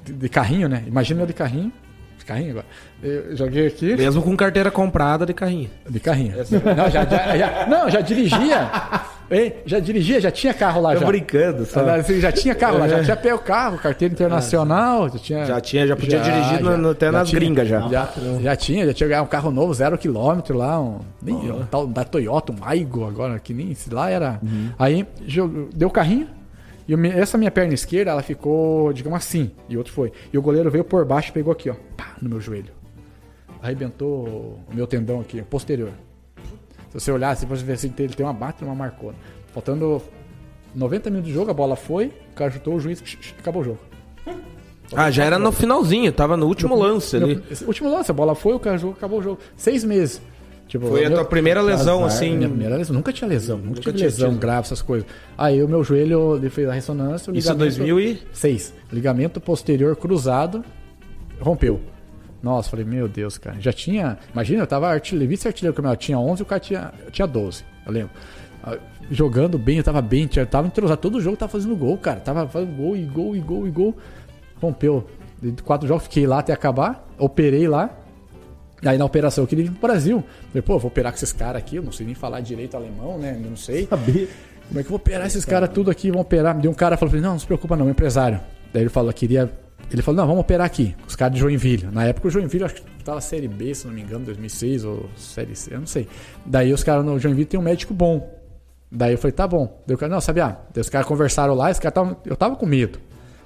de, 0.04 0.12
carrinho, 0.28 0.68
né? 0.68 0.82
Imagina 0.86 1.22
eu 1.22 1.26
de 1.26 1.32
carrinho. 1.32 1.72
De 2.18 2.24
carrinho 2.24 2.50
agora. 2.50 2.66
Eu 3.02 3.36
joguei 3.36 3.66
aqui. 3.66 3.96
Mesmo 3.96 4.22
com 4.22 4.36
carteira 4.36 4.70
comprada 4.70 5.26
de 5.26 5.34
carrinho. 5.34 5.68
De 5.88 5.98
carrinho. 5.98 6.34
Não, 6.36 6.88
já, 6.90 7.04
já- 7.04 7.36
já- 7.36 7.66
não, 7.66 7.90
já 7.90 8.00
dirigia. 8.00 8.70
Ei, 9.30 9.62
já 9.64 9.80
dirigia, 9.80 10.20
já 10.20 10.30
tinha 10.30 10.52
carro 10.52 10.82
lá. 10.82 10.94
já. 10.94 11.06
brincando, 11.06 11.62
Assim, 11.98 12.20
já 12.20 12.30
tinha 12.30 12.54
carro 12.54 12.76
lá, 12.78 12.86
já 12.86 13.02
tinha 13.02 13.16
pé 13.16 13.34
o 13.34 13.38
carro, 13.38 13.78
carteira 13.78 14.12
internacional, 14.12 15.08
já 15.08 15.18
tinha. 15.18 15.46
Já 15.46 15.60
tinha, 15.60 15.86
já 15.86 15.96
podia 15.96 16.20
dirigir 16.20 16.60
no- 16.62 16.76
no- 16.76 16.90
até 16.90 17.10
nas 17.10 17.28
tinha. 17.30 17.40
gringas 17.40 17.66
já. 17.66 17.80
Já, 17.88 18.08
já 18.42 18.56
tinha, 18.56 18.84
já 18.86 18.92
tinha 18.92 19.08
ganhado 19.08 19.24
um 19.24 19.30
carro 19.30 19.50
novo, 19.50 19.72
zero 19.72 19.96
quilômetro 19.96 20.56
lá, 20.58 20.78
um, 20.78 20.98
nem, 21.22 21.34
um 21.34 21.64
tal 21.64 21.86
da 21.86 22.04
Toyota, 22.04 22.52
um 22.52 22.56
Aigo 22.60 23.06
agora, 23.06 23.38
que 23.38 23.54
nem 23.54 23.74
lá 23.90 24.10
era. 24.10 24.38
Aí 24.78 25.06
jogou- 25.26 25.70
deu 25.74 25.88
o 25.88 25.90
carrinho, 25.90 26.28
e 26.92 27.06
essa 27.08 27.38
minha 27.38 27.50
perna 27.50 27.74
esquerda, 27.74 28.10
ela 28.10 28.22
ficou, 28.22 28.92
digamos 28.92 29.16
assim, 29.16 29.50
e 29.68 29.76
o 29.76 29.78
outro 29.78 29.92
foi. 29.92 30.12
E 30.32 30.38
o 30.38 30.42
goleiro 30.42 30.70
veio 30.70 30.84
por 30.84 31.04
baixo 31.04 31.30
e 31.30 31.32
pegou 31.32 31.52
aqui, 31.52 31.70
ó, 31.70 31.74
pá, 31.96 32.14
no 32.20 32.28
meu 32.28 32.40
joelho. 32.40 32.72
Arrebentou 33.62 34.60
o 34.68 34.74
meu 34.74 34.86
tendão 34.86 35.20
aqui, 35.20 35.40
posterior. 35.42 35.92
Se 36.90 37.00
você 37.00 37.10
olhar, 37.10 37.36
se 37.36 37.46
você 37.46 37.64
ver 37.64 37.74
assim, 37.74 37.92
ele 37.98 38.14
tem 38.14 38.26
uma 38.26 38.32
bate 38.32 38.62
e 38.62 38.66
uma 38.66 38.74
marcona. 38.74 39.16
Faltando 39.52 40.02
90 40.74 41.10
minutos 41.10 41.28
de 41.28 41.34
jogo, 41.34 41.50
a 41.50 41.54
bola 41.54 41.76
foi, 41.76 42.06
o 42.32 42.34
cara 42.34 42.50
chutou 42.50 42.74
o 42.74 42.80
juiz, 42.80 43.02
acabou 43.38 43.62
o 43.62 43.64
jogo. 43.64 43.78
Ah, 44.94 45.10
já 45.10 45.24
era 45.24 45.38
no 45.38 45.52
finalzinho, 45.52 46.12
tava 46.12 46.36
no 46.36 46.46
último 46.46 46.74
lance 46.74 47.16
ali. 47.16 47.42
Último 47.66 47.90
lance, 47.90 48.10
a 48.10 48.14
bola 48.14 48.34
foi, 48.34 48.52
o 48.52 48.60
cara 48.60 48.76
jogou, 48.76 48.94
acabou 48.94 49.20
o 49.20 49.22
jogo. 49.22 49.38
Seis 49.56 49.84
meses. 49.84 50.20
Tipo, 50.72 50.86
Foi 50.86 51.04
a 51.04 51.08
meu- 51.10 51.18
tua 51.18 51.26
primeira 51.26 51.60
lesão, 51.60 52.02
azar, 52.02 52.16
assim. 52.16 52.34
minha 52.34 52.48
primeira 52.48 52.78
lesão. 52.78 52.94
Nunca 52.96 53.12
tinha 53.12 53.28
lesão, 53.28 53.58
nunca, 53.58 53.80
tive 53.82 53.92
tinha 53.92 54.06
lesão 54.06 54.30
tido. 54.30 54.40
grave, 54.40 54.60
essas 54.60 54.80
coisas. 54.80 55.06
Aí 55.36 55.62
o 55.62 55.68
meu 55.68 55.84
joelho, 55.84 56.36
ele 56.36 56.48
fez 56.48 56.66
a 56.66 56.72
ressonância. 56.72 57.30
o 57.30 57.36
Isso 57.36 57.50
é 57.50 57.52
ligamento- 57.52 57.76
2000 57.76 58.00
e... 58.00 58.22
Seis. 58.32 58.72
Ligamento 58.90 59.38
posterior 59.38 59.94
cruzado 59.96 60.64
rompeu. 61.38 61.78
Nossa, 62.42 62.70
falei, 62.70 62.86
meu 62.86 63.06
Deus, 63.06 63.36
cara. 63.36 63.60
Já 63.60 63.70
tinha. 63.70 64.16
Imagina, 64.32 64.62
eu 64.62 64.66
tava 64.66 64.88
artilheiro, 64.88 65.28
vice-artilheiro 65.28 65.76
eu 65.86 65.96
tinha 65.96 66.18
11 66.18 66.40
o 66.42 66.46
cara 66.46 66.58
tinha, 66.58 66.90
tinha 67.10 67.26
12. 67.28 67.64
Eu 67.84 67.92
lembro. 67.92 68.10
Ah, 68.64 68.78
Jogando 69.10 69.58
bem, 69.58 69.76
eu 69.76 69.84
tava 69.84 70.00
bem, 70.00 70.26
tinha- 70.26 70.46
tava 70.46 70.68
entrosado. 70.68 70.98
Todo 71.02 71.20
jogo 71.20 71.36
tava 71.36 71.52
fazendo 71.52 71.76
gol, 71.76 71.98
cara. 71.98 72.18
Tava 72.20 72.48
fazendo 72.48 72.74
gol 72.74 72.96
e 72.96 73.02
gol 73.04 73.36
e 73.36 73.40
gol 73.40 73.66
e 73.66 73.70
gol. 73.70 73.94
Rompeu. 74.58 75.06
De 75.42 75.52
quatro 75.62 75.86
jogos, 75.86 76.04
fiquei 76.04 76.26
lá 76.26 76.38
até 76.38 76.50
acabar. 76.54 77.06
Operei 77.18 77.68
lá. 77.68 77.90
Aí 78.84 78.98
na 78.98 79.04
operação 79.04 79.44
eu 79.44 79.48
queria 79.48 79.64
vir 79.64 79.70
pro 79.70 79.88
Brasil. 79.88 80.24
Falei, 80.48 80.62
pô, 80.62 80.78
vou 80.78 80.88
operar 80.88 81.12
com 81.12 81.16
esses 81.16 81.32
caras 81.32 81.62
aqui. 81.62 81.76
Eu 81.76 81.82
não 81.82 81.92
sei 81.92 82.06
nem 82.06 82.14
falar 82.14 82.40
direito 82.40 82.76
alemão, 82.76 83.18
né? 83.18 83.38
Eu 83.42 83.50
não 83.50 83.56
sei. 83.56 83.86
Sabia. 83.86 84.28
Como 84.68 84.80
é 84.80 84.82
que 84.82 84.86
eu 84.86 84.90
vou 84.90 84.96
operar 84.96 85.26
esses 85.26 85.44
caras 85.44 85.68
tudo 85.68 85.90
aqui? 85.90 86.10
Vão 86.10 86.20
operar. 86.20 86.58
Deu 86.58 86.70
um 86.70 86.74
cara 86.74 86.96
falou 86.96 87.10
pra 87.10 87.20
mim, 87.20 87.24
não, 87.24 87.32
não 87.32 87.38
se 87.38 87.46
preocupa 87.46 87.76
não, 87.76 87.84
meu 87.84 87.92
empresário. 87.92 88.40
Daí 88.72 88.82
ele 88.82 88.90
falou, 88.90 89.12
queria. 89.12 89.50
Ele 89.90 90.02
falou, 90.02 90.16
não, 90.16 90.26
vamos 90.26 90.40
operar 90.40 90.66
aqui. 90.66 90.96
Os 91.06 91.14
caras 91.14 91.34
de 91.34 91.40
Joinville. 91.40 91.88
Na 91.92 92.04
época 92.04 92.28
o 92.28 92.30
Joinville, 92.30 92.64
acho 92.64 92.76
que 92.76 92.82
tava 93.04 93.20
Série 93.20 93.48
B, 93.48 93.74
se 93.74 93.86
não 93.86 93.92
me 93.92 94.00
engano, 94.00 94.24
2006 94.24 94.84
ou 94.84 95.08
Série 95.16 95.54
C, 95.54 95.74
eu 95.74 95.80
não 95.80 95.86
sei. 95.86 96.08
Daí 96.46 96.72
os 96.72 96.82
caras 96.82 97.04
no 97.04 97.18
Joinville 97.18 97.46
tem 97.46 97.60
um 97.60 97.62
médico 97.62 97.92
bom. 97.92 98.30
Daí 98.90 99.12
eu 99.12 99.18
falei, 99.18 99.32
tá 99.32 99.46
bom. 99.46 99.82
Daí 99.86 99.94
o 99.94 99.98
cara, 99.98 100.12
não, 100.12 100.20
sabia? 100.20 100.56
Daí 100.72 100.80
os 100.80 100.88
caras 100.88 101.06
conversaram 101.06 101.54
lá, 101.54 101.70
esse 101.70 101.80
cara 101.80 101.92
tava, 101.92 102.16
eu 102.24 102.36
tava 102.36 102.56
com 102.56 102.64
medo 102.64 102.98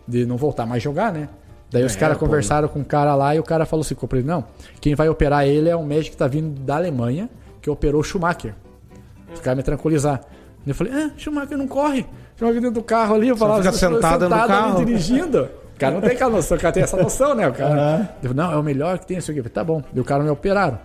de 0.07 0.25
não 0.25 0.37
voltar 0.37 0.67
mais 0.67 0.83
jogar, 0.83 1.13
né? 1.13 1.29
Daí 1.71 1.85
os 1.85 1.97
caras 1.97 2.17
conversaram 2.17 2.69
com 2.69 2.81
o 2.81 2.85
cara 2.85 3.15
lá 3.15 3.35
e 3.35 3.39
o 3.41 3.43
cara 3.43 3.67
falou 3.67 3.83
assim, 3.83 3.95
com 3.95 4.07
ele, 4.13 4.23
não, 4.23 4.45
quem 4.81 4.95
vai 4.95 5.09
operar 5.09 5.45
ele 5.47 5.69
é 5.69 5.77
um 5.77 5.85
médico 5.85 6.13
que 6.13 6.17
tá 6.17 6.27
vindo 6.29 6.61
da 6.61 6.77
Alemanha, 6.77 7.29
que 7.61 7.69
operou 7.69 8.01
o 8.01 8.05
Schumacher. 8.05 8.55
Os 9.35 9.41
caras 9.41 9.57
me 9.57 9.63
tranquilizar. 9.63 10.21
Eu 10.67 10.75
falei, 10.75 10.93
ah, 10.95 11.11
Schumacher 11.17 11.59
não 11.59 11.67
corre. 11.69 12.07
Schumacher 12.37 12.61
dentro 12.61 12.75
do 12.81 12.83
carro 12.83 13.15
ali, 13.17 13.29
eu 13.29 13.37
falava, 13.37 13.61
fica 13.63 13.73
"Você 13.73 13.79
sentado 13.81 14.29
no 14.29 14.35
ali 14.35 14.47
carro." 14.47 14.85
dirigindo. 14.85 15.49
O 15.75 15.79
cara 15.79 15.95
não 15.95 16.01
tem 16.01 16.13
aquela 16.13 16.31
noção, 16.31 16.57
o 16.57 16.61
cara 16.61 16.73
tem 16.73 16.83
essa 16.85 16.97
noção, 16.97 17.35
né? 17.35 17.47
O 17.49 17.53
cara, 17.53 17.75
Aham. 17.75 18.09
eu 18.23 18.31
falei, 18.31 18.45
não, 18.47 18.53
é 18.53 18.57
o 18.57 18.63
melhor 18.63 18.99
que 18.99 19.07
tem, 19.07 19.19
isso 19.19 19.31
aqui. 19.31 19.41
Eu 19.41 19.45
falei, 19.45 19.55
tá 19.55 19.63
bom. 19.65 19.83
E 19.93 20.01
o 20.01 20.05
cara 20.05 20.23
me 20.23 20.31
operaram. 20.31 20.79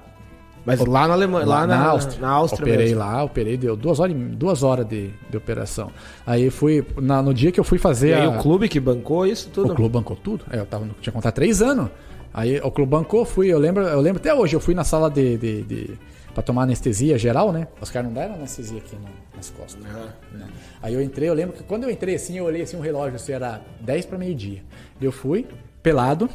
Mas 0.66 0.80
lá 0.80 1.08
na 1.08 1.14
Alemanha, 1.14 1.46
lá, 1.46 1.66
na, 1.66 1.86
Áustria. 1.88 2.22
na 2.22 2.30
Áustria 2.30 2.64
operei 2.66 2.86
mesmo. 2.88 3.00
lá, 3.00 3.24
operei, 3.24 3.58
deu 3.58 3.76
duas 3.76 4.00
horas, 4.00 4.16
duas 4.16 4.62
horas 4.64 4.86
de, 4.88 5.10
de 5.30 5.38
operação. 5.38 5.92
Aí 6.26 6.50
fui, 6.50 6.86
na- 7.02 7.22
no 7.22 7.34
dia 7.34 7.52
que 7.52 7.60
eu 7.60 7.64
fui 7.64 7.78
fazer 7.80 8.10
E 8.10 8.14
aí 8.14 8.26
a- 8.26 8.30
o 8.30 8.40
clube 8.42 8.70
que 8.70 8.80
bancou 8.80 9.26
isso 9.26 9.50
tudo? 9.50 9.74
o 9.74 9.76
clube 9.76 9.94
bancou 9.94 10.16
tudo. 10.16 10.46
É, 10.52 10.60
eu 10.60 10.66
tava, 10.66 10.88
tinha 11.02 11.12
contrato 11.12 11.36
três 11.36 11.62
anos. 11.62 11.90
Aí 12.34 12.60
o 12.60 12.72
clube 12.72 12.90
bancou, 12.92 13.26
fui, 13.26 13.48
eu 13.48 13.60
lembro, 13.60 13.84
eu 13.84 14.00
lembro 14.00 14.20
até 14.22 14.34
hoje, 14.34 14.56
eu 14.56 14.60
fui 14.60 14.74
na 14.74 14.84
sala 14.84 15.10
de, 15.10 15.38
de, 15.38 15.62
de 15.64 15.90
pra 16.34 16.42
tomar 16.42 16.64
anestesia 16.64 17.18
geral, 17.18 17.52
né? 17.52 17.68
Os 17.82 17.90
caras 17.90 18.08
não 18.08 18.14
deram 18.14 18.36
anestesia 18.36 18.78
aqui 18.78 18.96
no- 18.96 19.10
nas 19.36 19.50
costas. 19.50 19.84
Não. 19.84 20.46
Aí 20.82 20.94
eu 20.94 21.02
entrei, 21.02 21.28
eu 21.28 21.34
lembro 21.34 21.56
que 21.58 21.64
quando 21.64 21.84
eu 21.84 21.90
entrei 21.90 22.16
assim, 22.16 22.38
eu 22.38 22.46
olhei 22.46 22.62
assim 22.62 22.78
um 22.78 22.82
relógio, 22.82 23.16
assim, 23.16 23.34
era 23.34 23.60
10 23.82 24.06
para 24.06 24.18
meio-dia. 24.18 24.64
Eu 25.02 25.12
fui, 25.12 25.46
pelado, 25.84 26.30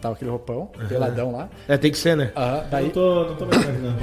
tava 0.00 0.14
aquele 0.14 0.30
roupão, 0.30 0.68
peladão 0.88 1.32
lá. 1.32 1.48
É, 1.68 1.76
tem 1.76 1.90
que 1.90 1.98
ser, 1.98 2.16
né? 2.16 2.30
Aham, 2.36 2.64
daí, 2.70 2.84
Não 2.84 2.90
tô, 2.90 3.24
não 3.24 3.34
tô 3.36 3.46
me 3.46 3.52
imaginando. 3.54 3.96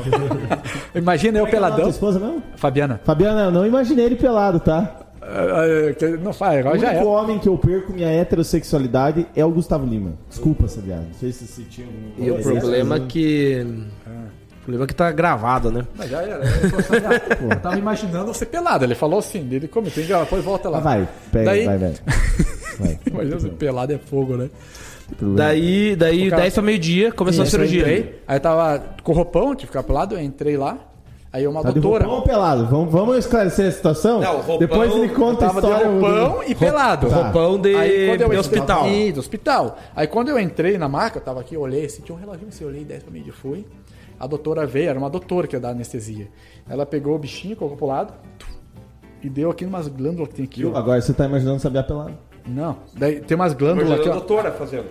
imagina 0.96 1.38
eu 1.40 1.44
Tua 1.44 1.52
peladão. 1.52 1.90
esposa 1.90 2.20
mesmo? 2.20 2.42
Fabiana. 2.56 3.00
Fabiana, 3.04 3.44
eu 3.46 3.52
não 3.52 3.66
imaginei 3.66 4.06
ele 4.06 4.16
pelado, 4.16 4.60
tá? 4.60 5.00
ah, 5.22 5.62
ah, 5.90 5.94
que 5.94 6.06
Não 6.18 6.34
faz, 6.34 6.58
O 6.58 6.60
agora 6.68 6.80
já 6.80 6.90
único 6.92 7.04
é. 7.04 7.08
homem 7.08 7.40
que 7.40 7.48
eu 7.48 7.58
perco 7.58 7.94
minha 7.94 8.10
heterossexualidade 8.10 9.26
é 9.36 9.46
o 9.46 9.50
Gustavo 9.52 9.86
Lima. 9.86 10.14
Desculpa, 10.30 10.68
Sabiá. 10.68 10.98
Não 10.98 11.14
sei 11.14 11.32
se 11.32 11.48
você 11.48 11.62
tinha 11.64 11.88
algum... 11.88 12.24
E 12.26 12.32
o 12.32 12.42
problema 12.42 12.96
é 12.98 13.00
que. 13.08 13.66
O 14.62 14.64
problema 14.64 14.86
é 14.86 14.88
que 14.88 14.96
tá 14.96 15.12
gravado, 15.12 15.70
né? 15.72 15.86
Mas 15.96 16.10
já 16.10 16.22
era. 16.22 16.42
Eu 16.46 17.50
eu 17.50 17.60
tava 17.60 17.78
imaginando 17.78 18.34
você 18.34 18.46
pelado. 18.46 18.86
Ele 18.86 18.96
falou 18.96 19.20
assim, 19.20 19.46
ele 19.52 19.68
comentou, 19.68 20.02
depois 20.04 20.44
volta 20.44 20.70
lá. 20.70 20.78
Ah, 20.78 20.82
vai, 20.82 21.10
pega, 21.32 21.46
Daí- 21.46 21.66
vai, 21.66 21.78
vai. 21.78 21.94
vai. 22.80 23.00
Imagina 23.06 23.40
você 23.40 23.50
pelado 23.50 23.92
é 23.94 23.98
fogo, 23.98 24.38
né? 24.38 24.50
Daí, 25.36 25.96
daí 25.96 26.28
O 26.28 26.30
cara- 26.30 26.42
10 26.44 26.54
pra 26.54 26.64
meio-dia, 26.64 27.12
começou 27.12 27.44
a 27.44 27.46
Isso, 27.48 27.56
eu 27.56 27.60
cirurgia. 27.68 27.82
entrei, 27.82 28.22
aí 28.28 28.38
eu 28.38 28.42
tava 28.42 28.84
com 29.04 29.14
roupão, 29.14 29.48
tive 29.50 29.58
que 29.58 29.66
ficar 29.68 29.84
pelado, 29.84 30.16
eu 30.16 30.22
entrei 30.22 30.58
lá. 30.58 30.78
Aí 31.32 31.48
uma 31.48 31.64
Tá 31.64 31.70
de 31.72 31.80
doutora. 31.80 32.04
roupão 32.04 32.20
ou 32.20 32.24
pelado? 32.26 32.66
Vamos, 32.68 32.92
vamos 32.92 33.18
esclarecer 33.18 33.68
a 33.68 33.72
situação? 33.72 34.22
Não, 34.22 34.34
roupão- 34.36 34.58
Depois 34.60 34.96
ele 34.96 35.10
conta 35.10 35.46
a 35.46 35.48
tava 35.50 35.62
de 35.62 35.68
história. 35.68 35.88
roupão 35.90 36.44
e 36.48 36.54
pelado. 36.54 37.10
Tá. 37.10 37.16
Roupão 37.16 37.60
de, 37.60 37.76
Aí 37.76 38.18
de 38.18 38.24
entrei- 38.24 38.38
hospital. 38.38 38.88
Ih, 38.88 39.12
do 39.12 39.20
hospital. 39.20 39.78
Aí 39.96 40.06
quando 40.06 40.30
eu 40.30 40.40
entrei 40.40 40.78
na 40.78 40.88
maca, 40.88 41.18
eu 41.18 41.24
tava 41.24 41.40
aqui, 41.42 41.56
eu 41.56 41.62
olhei, 41.62 41.86
assim, 41.86 42.04
tinha 42.04 42.16
um 42.16 42.20
reloginho 42.20 42.50
assim, 42.50 42.64
eu 42.64 42.70
olhei 42.70 42.86
10 42.86 43.02
pra 43.02 43.12
mim, 43.12 43.24
eu 43.26 43.34
fui. 43.34 43.66
A 44.20 44.28
doutora 44.28 44.68
veio, 44.68 44.90
era 44.90 45.00
uma 45.00 45.10
doutora 45.10 45.48
que 45.48 45.56
ia 45.56 45.60
dar 45.60 45.70
anestesia. 45.70 46.28
Ela 46.70 46.86
pegou 46.86 47.16
o 47.16 47.18
bichinho, 47.18 47.56
colocou 47.56 47.78
pro 47.80 47.88
lado 47.88 48.14
e 49.24 49.28
deu 49.28 49.50
aqui 49.50 49.66
umas 49.66 49.88
glândulas 49.88 50.30
que 50.30 50.36
tem 50.36 50.46
aqui. 50.46 50.72
Agora 50.72 51.02
você 51.02 51.14
tá 51.14 51.26
imaginando 51.26 51.60
Sabiá 51.60 51.82
pelado. 51.82 52.14
Não, 52.46 52.78
daí 52.94 53.22
tem 53.22 53.36
umas 53.36 53.54
glândulas 53.54 54.00
aqui, 54.00 54.10
ó. 54.10 54.14
doutora 54.14 54.52
fazendo. 54.52 54.88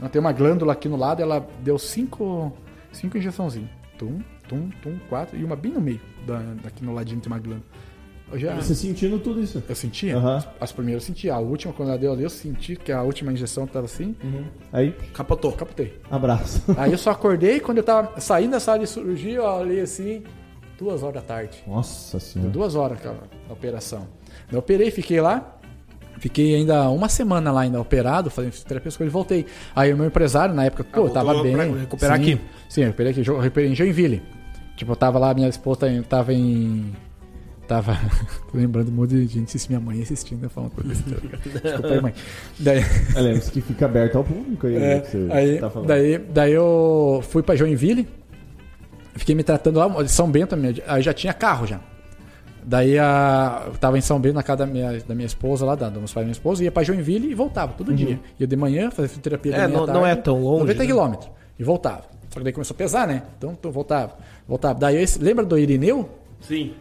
Não, 0.00 0.08
tem 0.08 0.18
uma 0.20 0.32
glândula 0.32 0.72
aqui 0.72 0.88
no 0.88 0.96
lado, 0.96 1.20
ela 1.20 1.46
deu 1.62 1.78
cinco, 1.78 2.52
cinco 2.90 3.18
injeçãozinhas. 3.18 3.68
Tum, 3.98 4.20
tum, 4.48 4.70
tum, 4.82 4.98
quatro. 5.08 5.36
E 5.38 5.44
uma 5.44 5.54
bem 5.56 5.72
no 5.72 5.80
meio. 5.80 6.00
Da, 6.26 6.38
daqui 6.62 6.82
no 6.84 6.94
ladinho 6.94 7.20
tem 7.20 7.30
uma 7.30 7.38
glândula. 7.38 7.66
Eu 8.32 8.38
já. 8.38 8.54
Você 8.54 8.74
sentindo 8.74 9.18
tudo 9.18 9.42
isso. 9.42 9.62
Eu 9.68 9.74
sentia? 9.74 10.16
Aham. 10.16 10.42
As 10.58 10.72
primeiras 10.72 11.02
eu 11.02 11.06
sentia. 11.08 11.34
A 11.34 11.38
última, 11.38 11.74
quando 11.74 11.90
ela 11.90 11.98
deu 11.98 12.12
ali, 12.12 12.22
eu 12.22 12.30
senti 12.30 12.76
que 12.76 12.90
a 12.92 13.02
última 13.02 13.30
injeção 13.32 13.66
tava 13.66 13.84
assim. 13.86 14.16
Aí, 14.72 14.92
Capotou. 15.12 15.52
Captei. 15.52 16.00
abraço. 16.10 16.62
Aí 16.78 16.92
eu 16.92 16.98
só 16.98 17.10
acordei 17.10 17.60
quando 17.60 17.78
eu 17.78 17.84
tava 17.84 18.18
saindo 18.20 18.52
da 18.52 18.60
sala 18.60 18.78
de 18.78 18.86
cirurgia, 18.86 19.36
eu 19.36 19.44
olhei 19.44 19.80
assim, 19.80 20.22
duas 20.78 21.02
horas 21.02 21.16
da 21.16 21.22
tarde. 21.22 21.62
Nossa 21.66 22.12
Deu 22.18 22.20
senhora. 22.26 22.50
duas 22.50 22.74
horas 22.74 23.00
cara, 23.00 23.18
a 23.48 23.52
operação. 23.52 24.06
Eu 24.50 24.60
operei, 24.60 24.90
fiquei 24.90 25.20
lá. 25.20 25.56
Fiquei 26.20 26.54
ainda 26.54 26.88
uma 26.90 27.08
semana 27.08 27.50
lá 27.50 27.62
ainda 27.62 27.80
operado, 27.80 28.28
fazendo 28.30 28.52
fisioterapia, 28.52 28.88
as 28.90 28.96
coisas, 28.96 29.10
e 29.10 29.12
voltei. 29.12 29.46
Aí 29.74 29.92
o 29.92 29.96
meu 29.96 30.06
empresário, 30.06 30.54
na 30.54 30.66
época, 30.66 30.84
pô, 30.84 31.06
eu 31.06 31.10
tava 31.10 31.42
bem. 31.42 31.56
recuperar 31.78 32.16
Sim, 32.18 32.22
aqui? 32.34 32.40
Sim, 32.68 32.80
eu 32.82 32.86
recuperei 32.88 33.12
aqui, 33.12 33.26
eu 33.26 33.38
recuperei 33.40 33.70
em 33.70 33.74
Joinville. 33.74 34.22
Tipo, 34.76 34.92
eu 34.92 34.96
tava 34.96 35.18
lá, 35.18 35.32
minha 35.32 35.48
esposa 35.48 35.88
tava 36.08 36.32
em. 36.34 36.92
Tava. 37.66 37.98
Tô 38.52 38.58
lembrando 38.58 38.88
um 38.90 38.92
monte 38.92 39.10
de 39.14 39.26
gente, 39.26 39.58
se 39.58 39.68
minha 39.68 39.80
mãe 39.80 40.02
assistindo, 40.02 40.42
eu 40.44 40.50
falando 40.50 40.72
coisa 40.72 40.90
besteira. 40.90 41.38
Desculpa 41.62 41.88
aí, 41.88 42.00
mãe. 42.02 42.14
Daí. 42.58 42.84
É, 43.16 43.20
Lembre-se 43.20 43.50
que 43.52 43.60
fica 43.62 43.86
aberto 43.86 44.16
ao 44.18 44.24
público 44.24 44.66
aí. 44.66 44.74
né, 44.78 44.96
É, 44.96 45.00
que 45.00 45.08
você 45.10 45.28
aí, 45.30 45.58
tá 45.58 45.70
falando. 45.70 45.88
daí, 45.88 46.18
daí 46.18 46.52
eu 46.52 47.20
fui 47.30 47.42
pra 47.42 47.56
Joinville, 47.56 48.06
fiquei 49.16 49.34
me 49.34 49.42
tratando 49.42 49.78
lá, 49.78 50.02
de 50.02 50.10
São 50.10 50.30
Bento, 50.30 50.54
aí 50.86 51.00
já 51.02 51.12
tinha 51.14 51.32
carro 51.32 51.66
já. 51.66 51.80
Daí 52.64 52.98
a, 52.98 53.62
eu 53.66 53.72
tava 53.72 53.96
em 53.98 54.00
São 54.00 54.20
Bento 54.20 54.34
na 54.34 54.42
casa 54.42 54.58
da 54.58 54.66
minha, 54.66 55.00
da 55.06 55.14
minha 55.14 55.26
esposa 55.26 55.64
lá, 55.64 55.74
da, 55.74 55.88
dos 55.88 55.98
meus 55.98 56.12
pais 56.12 56.22
da 56.24 56.26
minha 56.26 56.32
esposa, 56.32 56.62
ia 56.64 56.70
pra 56.72 56.82
Joinville 56.82 57.30
e 57.30 57.34
voltava 57.34 57.72
todo 57.76 57.92
dia. 57.94 58.18
Ia 58.38 58.46
de 58.46 58.56
manhã, 58.56 58.90
fazer 58.90 59.08
fisioterapia 59.08 59.52
de 59.52 59.58
É, 59.58 59.62
à 59.62 59.68
não- 59.68 59.86
não 59.86 59.86
tarde, 59.86 60.08
é 60.10 60.14
tão 60.16 60.40
longe, 60.42 60.60
90 60.60 60.78
né? 60.80 60.86
quilômetros. 60.86 61.30
E 61.58 61.64
voltava. 61.64 62.02
Só 62.30 62.38
que 62.38 62.44
daí 62.44 62.52
começou 62.52 62.74
a 62.74 62.78
pesar, 62.78 63.08
né? 63.08 63.22
Então 63.38 63.56
eu 63.62 63.72
voltava. 63.72 64.12
Voltava. 64.46 64.78
Daí 64.78 64.96
esse, 65.02 65.18
lembra 65.18 65.44
do 65.44 65.58
Irineu? 65.58 66.08
Sim. 66.40 66.72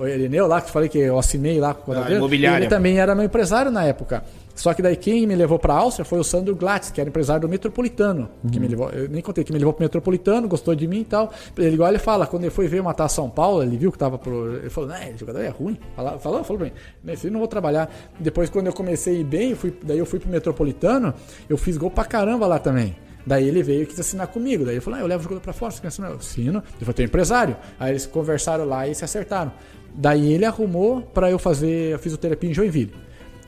O 0.00 0.06
Irineu 0.06 0.46
lá, 0.46 0.60
que 0.60 0.68
eu 0.68 0.72
falei 0.72 0.88
que 0.88 0.96
eu 0.98 1.18
assinei 1.18 1.58
lá 1.60 1.74
com 1.74 1.92
o 1.92 1.94
Ah. 1.94 2.06
Ele 2.10 2.66
também 2.68 2.98
era 2.98 3.14
meu 3.14 3.24
empresário 3.24 3.70
na 3.70 3.84
época. 3.84 4.22
Só 4.54 4.74
que 4.74 4.82
daí 4.82 4.96
quem 4.96 5.26
me 5.26 5.34
levou 5.34 5.58
pra 5.58 5.74
Áustria 5.74 6.04
foi 6.04 6.18
o 6.18 6.24
Sandro 6.24 6.54
Glatz, 6.54 6.90
que 6.90 7.00
era 7.00 7.08
empresário 7.08 7.42
do 7.42 7.48
Metropolitano. 7.48 8.28
Que 8.50 8.60
me 8.60 8.68
levou, 8.68 8.90
eu 8.90 9.08
nem 9.08 9.22
contei, 9.22 9.44
que 9.44 9.52
me 9.52 9.58
levou 9.58 9.72
pro 9.72 9.82
Metropolitano, 9.82 10.46
gostou 10.48 10.74
de 10.74 10.86
mim 10.86 11.00
e 11.00 11.04
tal. 11.04 11.32
Ele 11.56 11.74
igual 11.74 11.88
ele 11.88 11.98
fala, 11.98 12.26
quando 12.26 12.44
ele 12.44 12.50
foi 12.50 12.68
ver 12.68 12.82
matar 12.82 13.08
São 13.08 13.28
Paulo, 13.30 13.62
ele 13.62 13.76
viu 13.76 13.90
que 13.90 13.98
tava 13.98 14.18
pro. 14.18 14.56
Ele 14.56 14.70
falou, 14.70 14.90
né, 14.90 15.12
jogador 15.16 15.40
é 15.40 15.48
ruim. 15.48 15.78
Falou, 15.96 16.18
falou, 16.18 16.44
falou 16.44 16.58
pra 16.58 16.66
mim, 16.66 16.72
nesse 17.02 17.30
não 17.30 17.38
vou 17.38 17.48
trabalhar. 17.48 17.92
Depois, 18.18 18.50
quando 18.50 18.66
eu 18.66 18.72
comecei 18.72 19.16
a 19.16 19.20
ir 19.20 19.24
bem, 19.24 19.50
eu 19.50 19.56
fui, 19.56 19.74
daí 19.82 19.98
eu 19.98 20.06
fui 20.06 20.18
pro 20.18 20.30
Metropolitano, 20.30 21.14
eu 21.48 21.56
fiz 21.56 21.76
gol 21.76 21.90
pra 21.90 22.04
caramba 22.04 22.46
lá 22.46 22.58
também. 22.58 22.96
Daí 23.26 23.46
ele 23.46 23.62
veio 23.62 23.82
e 23.82 23.86
quis 23.86 23.98
assinar 23.98 24.26
comigo. 24.26 24.64
Daí 24.64 24.74
ele 24.74 24.80
falou: 24.80 24.98
ah, 24.98 25.02
eu 25.02 25.06
levo 25.06 25.20
o 25.20 25.22
jogador 25.22 25.40
pra 25.40 25.52
fora, 25.52 25.70
você 25.70 25.80
quer 25.80 25.88
assinar? 25.88 26.10
Eu 26.10 26.16
assino. 26.16 26.58
Eu 26.58 26.80
falei: 26.80 26.94
tem 26.94 27.06
empresário. 27.06 27.56
Aí 27.78 27.92
eles 27.92 28.06
conversaram 28.06 28.64
lá 28.64 28.86
e 28.86 28.94
se 28.94 29.04
acertaram. 29.04 29.52
Daí 29.94 30.32
ele 30.32 30.44
arrumou 30.44 31.02
pra 31.02 31.30
eu 31.30 31.38
fazer 31.38 31.94
a 31.94 31.98
fisioterapia 31.98 32.50
em 32.50 32.54
Joinville. 32.54 32.94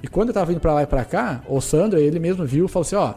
E 0.04 0.06
quando 0.06 0.28
eu 0.28 0.34
tava 0.34 0.44
vindo 0.44 0.60
pra 0.60 0.74
lá 0.74 0.82
e 0.82 0.86
pra 0.86 1.02
cá, 1.02 1.40
o 1.48 1.62
Sandro, 1.62 1.98
ele 1.98 2.18
mesmo 2.18 2.44
viu 2.44 2.66
e 2.66 2.68
falou 2.68 2.82
assim: 2.82 2.94
ó, 2.94 3.14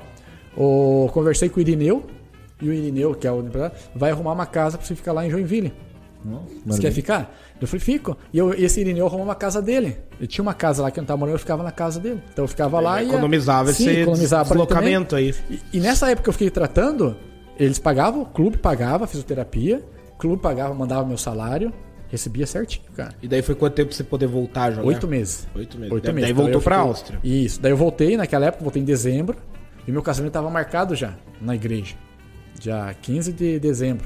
o, 0.55 1.09
conversei 1.11 1.49
com 1.49 1.57
o 1.57 1.61
Irineu, 1.61 2.05
e 2.61 2.69
o 2.69 2.73
Irineu, 2.73 3.14
que 3.14 3.27
é 3.27 3.31
o 3.31 3.43
vai 3.93 4.11
arrumar 4.11 4.31
uma 4.31 4.45
casa 4.45 4.77
pra 4.77 4.88
você 4.88 4.95
ficar 4.95 5.11
lá 5.11 5.26
em 5.26 5.30
Joinville. 5.30 5.73
Você 6.65 6.80
quer 6.80 6.91
ficar? 6.91 7.35
Eu 7.59 7.68
falei, 7.68 7.81
fico. 7.81 8.15
E 8.31 8.38
eu, 8.38 8.53
esse 8.53 8.80
Irineu 8.80 9.05
arrumou 9.05 9.26
uma 9.26 9.35
casa 9.35 9.61
dele. 9.61 9.97
Ele 10.18 10.27
tinha 10.27 10.41
uma 10.41 10.53
casa 10.53 10.81
lá 10.81 10.89
que 10.89 10.97
eu 10.97 11.01
não 11.01 11.07
tava 11.07 11.18
morando, 11.19 11.35
eu 11.35 11.39
ficava 11.39 11.61
na 11.61 11.72
casa 11.72 11.99
dele. 11.99 12.22
Então 12.31 12.45
eu 12.45 12.47
ficava 12.47 12.80
lá 12.80 13.03
e. 13.03 13.07
ia- 13.07 13.11
Economizava 13.11 13.73
Sim, 13.73 13.89
esse 13.89 13.99
economizava 14.03 14.45
pra 14.45 14.55
ele 14.55 14.64
deslocamento 14.65 15.15
aí. 15.18 15.35
E, 15.49 15.59
e 15.73 15.80
nessa 15.81 16.07
época 16.09 16.23
que 16.23 16.30
eu 16.30 16.34
fiquei 16.34 16.49
tratando, 16.49 17.18
eles 17.59 17.80
pagavam, 17.80 18.22
o 18.22 18.26
clube 18.26 18.57
pagava 18.57 19.05
fisioterapia, 19.07 19.84
o 20.14 20.18
clube 20.18 20.41
pagava, 20.41 20.73
mandava 20.73 21.05
meu 21.05 21.18
salário, 21.18 21.73
recebia 22.09 22.45
certinho, 22.47 22.85
cara. 22.95 23.13
E 23.21 23.27
daí 23.27 23.41
foi 23.41 23.55
quanto 23.55 23.73
tempo 23.73 23.93
você 23.93 24.03
poder 24.03 24.27
voltar 24.27 24.63
a 24.65 24.71
jogar? 24.71 24.88
Oito 24.88 25.07
meses. 25.07 25.47
Oito 25.55 25.77
meses. 25.77 25.93
Oito 25.93 26.03
Daí- 26.05 26.13
meses. 26.13 26.29
Daí 26.29 26.34
voltou 26.34 26.61
pra 26.61 26.75
fiquei- 26.77 26.89
Áustria. 26.89 27.19
Isso. 27.23 27.61
Daí 27.61 27.71
eu 27.71 27.77
voltei, 27.77 28.15
naquela 28.17 28.45
época, 28.45 28.63
voltei 28.63 28.81
em 28.81 28.85
dezembro, 28.85 29.38
e 29.88 29.91
meu 29.91 30.01
casamento 30.01 30.34
tava 30.34 30.49
marcado 30.49 30.95
já, 30.95 31.15
na 31.41 31.55
igreja. 31.55 31.95
Dia 32.59 32.95
15 33.01 33.31
de 33.31 33.59
dezembro. 33.59 34.05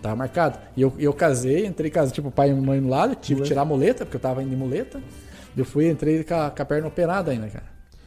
Tava 0.00 0.16
marcado. 0.16 0.58
E 0.76 0.80
eu, 0.82 0.92
eu 0.98 1.12
casei, 1.12 1.66
entrei 1.66 1.90
casa, 1.90 2.10
tipo, 2.10 2.30
pai 2.30 2.50
e 2.50 2.54
mãe 2.54 2.80
no 2.80 2.88
lado, 2.88 3.14
tive 3.14 3.42
que 3.42 3.48
tirar 3.48 3.62
a 3.62 3.64
muleta, 3.66 4.04
porque 4.06 4.16
eu 4.16 4.20
tava 4.20 4.42
indo 4.42 4.50
de 4.50 4.56
muleta. 4.56 5.00
Eu 5.56 5.64
fui, 5.64 5.90
entrei 5.90 6.24
com 6.24 6.34
a, 6.34 6.50
com 6.50 6.62
a 6.62 6.64
perna 6.64 6.88
operada 6.88 7.30
ainda, 7.32 7.48
cara. 7.48 7.66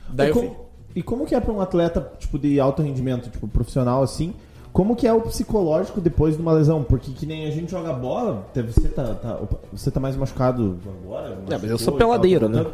Daí 0.10 0.28
e, 0.28 0.30
eu 0.32 0.34
como, 0.34 0.48
fui, 0.48 0.58
e 0.96 1.04
como 1.04 1.26
que 1.26 1.36
é 1.36 1.40
pra 1.40 1.54
um 1.54 1.62
atleta, 1.62 2.12
tipo, 2.18 2.40
de 2.40 2.60
alto 2.60 2.82
rendimento, 2.82 3.30
tipo, 3.30 3.48
profissional 3.48 4.02
assim? 4.02 4.34
Como 4.74 4.96
que 4.96 5.06
é 5.06 5.14
o 5.14 5.22
psicológico 5.22 6.02
depois 6.02 6.36
de 6.36 6.42
uma 6.42 6.52
lesão? 6.52 6.84
Porque 6.84 7.12
que 7.12 7.28
nem 7.28 7.46
a 7.46 7.52
gente 7.52 7.70
joga 7.70 7.94
bola, 7.94 8.48
você 8.56 8.88
tá, 8.88 9.14
tá- 9.14 9.36
opa, 9.36 9.60
você 9.72 9.92
tá 9.92 10.00
mais 10.00 10.16
machucado 10.16 10.80
agora? 11.06 11.38
mas 11.48 11.64
eu 11.64 11.70
machucou 11.70 11.78
sou 11.78 11.96
e 11.96 11.98
tal, 12.00 12.10
peladeiro, 12.10 12.50
tá 12.50 12.64
né? 12.64 12.66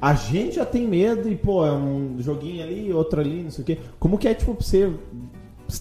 A 0.00 0.14
gente 0.14 0.56
já 0.56 0.66
tem 0.66 0.86
medo 0.86 1.26
e, 1.28 1.34
pô, 1.34 1.66
é 1.66 1.72
um 1.72 2.16
joguinho 2.18 2.62
ali, 2.62 2.92
outro 2.92 3.18
ali, 3.20 3.42
não 3.42 3.50
sei 3.50 3.62
o 3.62 3.66
quê. 3.66 3.78
Como 3.98 4.18
que 4.18 4.28
é, 4.28 4.34
tipo, 4.34 4.54
pra 4.54 4.64
você, 4.64 4.92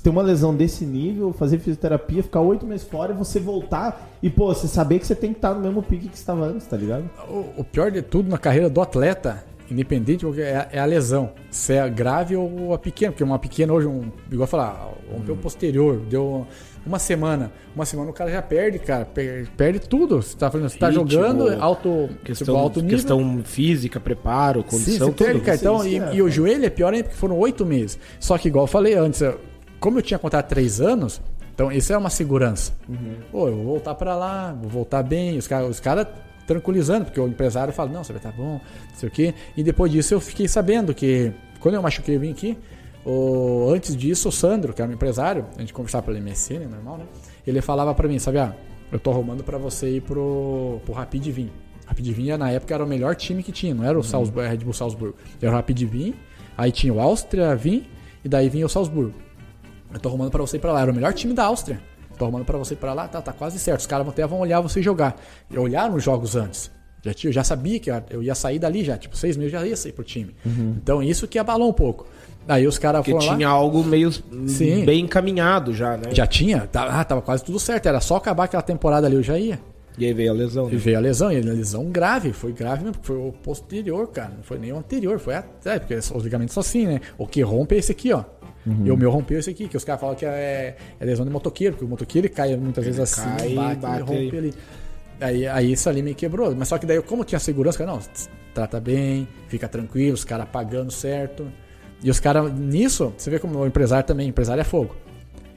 ter 0.02 0.10
uma 0.10 0.22
lesão 0.22 0.56
desse 0.56 0.86
nível, 0.86 1.34
fazer 1.34 1.60
fisioterapia, 1.60 2.24
ficar 2.24 2.40
oito 2.42 2.66
meses 2.66 2.88
fora 2.88 3.14
e 3.14 3.16
você 3.16 3.38
voltar 3.38 4.10
e, 4.24 4.30
pô, 4.30 4.48
você 4.48 4.68
saber 4.70 5.00
que 5.00 5.06
você 5.06 5.16
tem 5.16 5.34
que 5.34 5.38
estar 5.38 5.54
no 5.54 5.60
mesmo 5.60 5.84
pique 5.84 6.08
que 6.08 6.16
você 6.18 6.22
estava 6.24 6.46
antes, 6.46 6.66
tá 6.66 6.78
ligado? 6.78 7.04
O, 7.30 7.62
o 7.62 7.64
pior 7.64 7.92
de 7.92 8.02
tudo 8.02 8.30
na 8.30 8.38
carreira 8.38 8.70
do 8.70 8.80
atleta, 8.82 9.44
independente, 9.70 10.26
é, 10.40 10.56
a- 10.56 10.68
é 10.72 10.80
a 10.80 10.86
lesão. 10.86 11.32
Se 11.50 11.74
é 11.74 11.90
grave 11.90 12.36
ou 12.36 12.74
a 12.74 12.78
pequena, 12.78 13.12
porque 13.12 13.24
uma 13.24 13.40
pequena 13.40 13.74
hoje, 13.74 13.88
um, 13.88 14.12
igual 14.32 14.42
eu 14.44 14.48
falar, 14.48 14.92
rompeu 15.12 15.34
Uhum. 15.34 15.40
o 15.40 15.44
posterior, 15.44 15.98
deu 16.10 16.48
uma 16.86 17.00
semana. 17.00 17.52
Uma 17.76 17.86
semana 17.86 18.10
o 18.10 18.14
cara 18.14 18.32
já 18.32 18.42
perde, 18.42 18.80
cara. 18.80 19.04
per- 19.06 19.48
Perde 19.58 19.80
tudo. 19.80 20.22
Você 20.22 20.38
tá, 20.38 20.50
fazendo, 20.50 20.70
você 20.70 20.78
tá 20.78 20.88
Ritmo, 20.90 21.10
jogando 21.10 21.62
alto, 21.62 22.10
Questão, 22.24 22.46
tipo, 22.48 22.58
alto 22.58 22.80
nível. 22.82 22.98
questão 22.98 23.42
física, 23.44 24.00
preparo, 24.00 24.62
Sim, 24.64 24.70
condição, 24.70 25.12
perde, 25.14 25.34
tudo. 25.34 25.46
cara. 25.46 25.58
Então, 25.58 25.78
Isso, 25.78 25.88
e, 25.88 25.98
é, 26.00 26.16
e 26.16 26.22
o 26.22 26.30
joelho 26.30 26.66
é 26.66 26.70
pior 26.70 26.94
ainda 26.94 27.04
porque 27.06 27.18
foram 27.20 27.38
oito 27.40 27.66
meses. 27.66 28.00
Só 28.20 28.38
que, 28.38 28.48
igual 28.48 28.64
eu 28.64 28.68
falei 28.68 28.94
antes, 28.94 29.22
como 29.80 29.98
eu 30.00 30.02
tinha 30.02 30.18
contrato 30.18 30.48
três 30.48 30.80
anos, 30.80 31.22
então 31.54 31.72
isso 31.72 31.92
é 31.92 31.98
uma 31.98 32.10
segurança. 32.10 32.72
Pô, 33.32 33.48
eu 33.50 33.56
vou 33.56 33.66
voltar 33.66 33.94
pra 33.96 34.16
lá, 34.16 34.56
vou 34.60 34.70
voltar 34.70 35.04
bem. 35.04 35.38
Os 35.38 35.46
caras 35.48 35.70
os 35.70 35.80
cara 35.80 36.08
tranquilizando, 36.48 37.06
porque 37.06 37.20
o 37.20 37.28
empresário 37.28 37.74
fala: 37.74 37.92
não, 37.92 38.04
você 38.04 38.14
vai 38.14 38.20
estar 38.20 38.32
bom, 38.32 38.54
não 38.54 38.96
sei 38.96 39.10
o 39.10 39.12
quê. 39.12 39.34
E 39.56 39.62
depois 39.62 39.92
disso 39.92 40.14
eu 40.14 40.20
fiquei 40.20 40.48
sabendo 40.48 40.96
que, 40.96 41.32
quando 41.60 41.76
eu 41.76 41.82
machuquei 41.82 42.16
e 42.16 42.18
vim 42.18 42.32
aqui, 42.32 42.58
o, 43.06 43.70
antes 43.72 43.96
disso, 43.96 44.30
o 44.30 44.32
Sandro, 44.32 44.74
que 44.74 44.82
era 44.82 44.88
meu 44.88 44.96
empresário, 44.96 45.46
a 45.56 45.60
gente 45.60 45.74
conversava 45.74 46.06
pelo 46.06 46.20
MSN, 46.20 46.68
normal, 46.70 46.98
né? 46.98 47.06
ele 47.46 47.62
falava 47.62 47.94
pra 47.94 48.08
mim, 48.08 48.18
sabe, 48.20 48.40
ah, 48.40 48.56
eu 48.92 49.00
tô 49.00 49.12
arrumando 49.12 49.44
pra 49.44 49.58
você 49.58 49.98
ir 49.98 50.02
pro, 50.02 50.82
pro 50.86 50.94
Rapid 50.94 51.28
Vim. 51.28 51.52
Rapid 51.86 52.08
Vim 52.12 52.30
na 52.38 52.52
época 52.52 52.74
era 52.74 52.84
o 52.84 52.88
melhor 52.88 53.16
time 53.16 53.44
que 53.44 53.52
tinha, 53.52 53.74
não 53.74 53.84
era 53.84 53.98
o 53.98 54.04
Salzburg, 54.04 54.50
Red 54.50 54.58
Bull 54.58 54.74
Salzburgo. 54.74 55.16
Era 55.42 55.52
o 55.52 55.54
Rapid 55.54 55.84
Vim, 55.84 56.14
aí 56.58 56.72
tinha 56.72 56.94
o 56.94 57.00
Áustria 57.00 57.56
Vim 57.56 57.86
e 58.24 58.30
daí 58.30 58.50
vinha 58.50 58.66
o 58.66 58.70
Salzburgo. 58.70 59.14
Eu 59.94 60.00
tô 60.00 60.10
arrumando 60.10 60.32
pra 60.32 60.42
você 60.42 60.58
ir 60.58 60.60
pra 60.60 60.74
lá, 60.74 60.82
era 60.82 60.92
o 60.92 60.94
melhor 60.94 61.14
time 61.14 61.34
da 61.34 61.46
Áustria. 61.46 61.80
Tô 62.18 62.26
arrumando 62.26 62.46
pra 62.46 62.58
você 62.58 62.74
ir 62.74 62.78
pra 62.78 62.94
lá, 62.94 63.08
tá, 63.08 63.22
tá 63.22 63.32
quase 63.32 63.60
certo. 63.60 63.82
Os 63.82 63.88
caras 63.88 64.08
até 64.08 64.26
vão 64.26 64.40
olhar 64.40 64.60
você 64.62 64.82
jogar. 64.82 65.16
E 65.50 65.58
olharam 65.58 65.96
os 65.96 66.04
jogos 66.04 66.36
antes. 66.36 66.72
Já, 67.04 67.14
tinha, 67.14 67.30
eu 67.30 67.34
já 67.34 67.44
sabia 67.44 67.80
que 67.80 67.90
eu 68.10 68.24
ia 68.24 68.36
sair 68.36 68.60
dali 68.60 68.84
já, 68.84 68.98
tipo, 68.98 69.16
seis 69.16 69.38
meses 69.38 69.54
eu 69.54 69.60
já 69.60 69.66
ia 69.68 69.78
sair 69.78 69.92
pro 69.92 70.04
time. 70.04 70.36
Então 70.46 71.02
isso 71.02 71.28
que 71.28 71.38
abalou 71.38 71.70
um 71.70 71.74
pouco. 71.74 72.08
Aí 72.48 72.66
os 72.66 72.78
caras 72.78 73.06
foram 73.06 73.26
lá. 73.26 73.36
tinha 73.36 73.48
algo 73.48 73.84
meio 73.84 74.12
Sim. 74.12 74.86
bem 74.86 75.04
encaminhado 75.04 75.74
já, 75.74 75.98
né? 75.98 76.10
Já 76.14 76.26
tinha? 76.26 76.62
Tá- 76.62 77.00
ah, 77.00 77.04
tava 77.04 77.22
quase 77.22 77.44
tudo 77.44 77.60
certo. 77.60 77.88
Era 77.88 78.00
só 78.00 78.16
acabar 78.16 78.46
aquela 78.46 78.64
temporada 78.64 79.06
ali, 79.06 79.16
eu 79.16 79.24
já 79.24 79.38
ia. 79.38 79.60
E 79.98 80.06
aí 80.06 80.14
veio 80.14 80.32
a 80.32 80.34
lesão. 80.34 80.70
E 80.70 80.74
né? 80.74 80.78
veio 80.78 80.98
a 80.98 81.00
lesão, 81.00 81.32
e 81.32 81.38
a 81.38 81.40
lesão 81.40 81.86
grave, 81.86 82.32
foi 82.32 82.52
grave 82.54 82.84
mesmo, 82.84 82.94
porque 82.94 83.08
foi 83.08 83.18
o 83.18 83.32
posterior, 83.32 84.08
cara. 84.08 84.32
Não 84.38 84.44
foi 84.44 84.60
nem 84.60 84.72
o 84.72 84.78
anterior, 84.78 85.18
foi 85.20 85.34
até, 85.34 85.80
porque 85.80 85.96
os 85.96 86.24
ligamentos 86.24 86.54
são 86.54 86.62
assim, 86.62 86.86
né? 86.86 87.02
O 87.18 87.26
que 87.26 87.42
rompe 87.42 87.76
é 87.76 87.80
esse 87.80 87.92
aqui, 87.92 88.14
ó. 88.14 88.24
E 88.86 88.92
o 88.92 88.98
meu 88.98 89.10
rompeu 89.10 89.40
esse 89.40 89.50
aqui, 89.50 89.68
que 89.68 89.78
os 89.78 89.84
caras 89.84 90.02
falam 90.02 90.16
que 90.16 90.26
é, 90.26 90.76
é 91.00 91.06
lesão 91.06 91.26
de 91.26 91.32
motoqueiro, 91.32 91.74
porque 91.74 91.86
o 91.86 91.88
motoqueiro 91.88 92.28
ele 92.28 92.34
cai 92.34 92.56
muitas 92.56 92.84
vezes 92.84 93.00
assim, 93.00 93.22
cai, 93.38 93.54
bate, 93.54 93.82
bate 93.82 94.00
e 94.00 94.02
rompe 94.02 94.14
aí. 94.14 94.38
ali. 94.38 94.54
Aí, 95.20 95.48
aí 95.48 95.72
isso 95.72 95.90
ali 95.90 96.02
me 96.02 96.14
quebrou. 96.14 96.54
Mas 96.56 96.68
só 96.68 96.78
que 96.78 96.86
daí, 96.86 97.02
como 97.02 97.24
tinha 97.24 97.40
segurança, 97.40 97.78
cara, 97.78 97.92
não, 97.92 98.00
trata 98.54 98.80
bem, 98.80 99.28
fica 99.48 99.68
tranquilo, 99.68 100.14
os 100.14 100.24
caras 100.24 100.48
pagando 100.50 100.92
certo. 100.92 101.48
E 102.04 102.10
os 102.10 102.20
caras, 102.20 102.54
nisso, 102.54 103.14
você 103.18 103.30
vê 103.30 103.40
como 103.40 103.60
o 103.60 103.66
empresário 103.66 104.06
também, 104.06 104.28
empresário 104.28 104.62
é 104.62 104.64
fogo. 104.64 104.96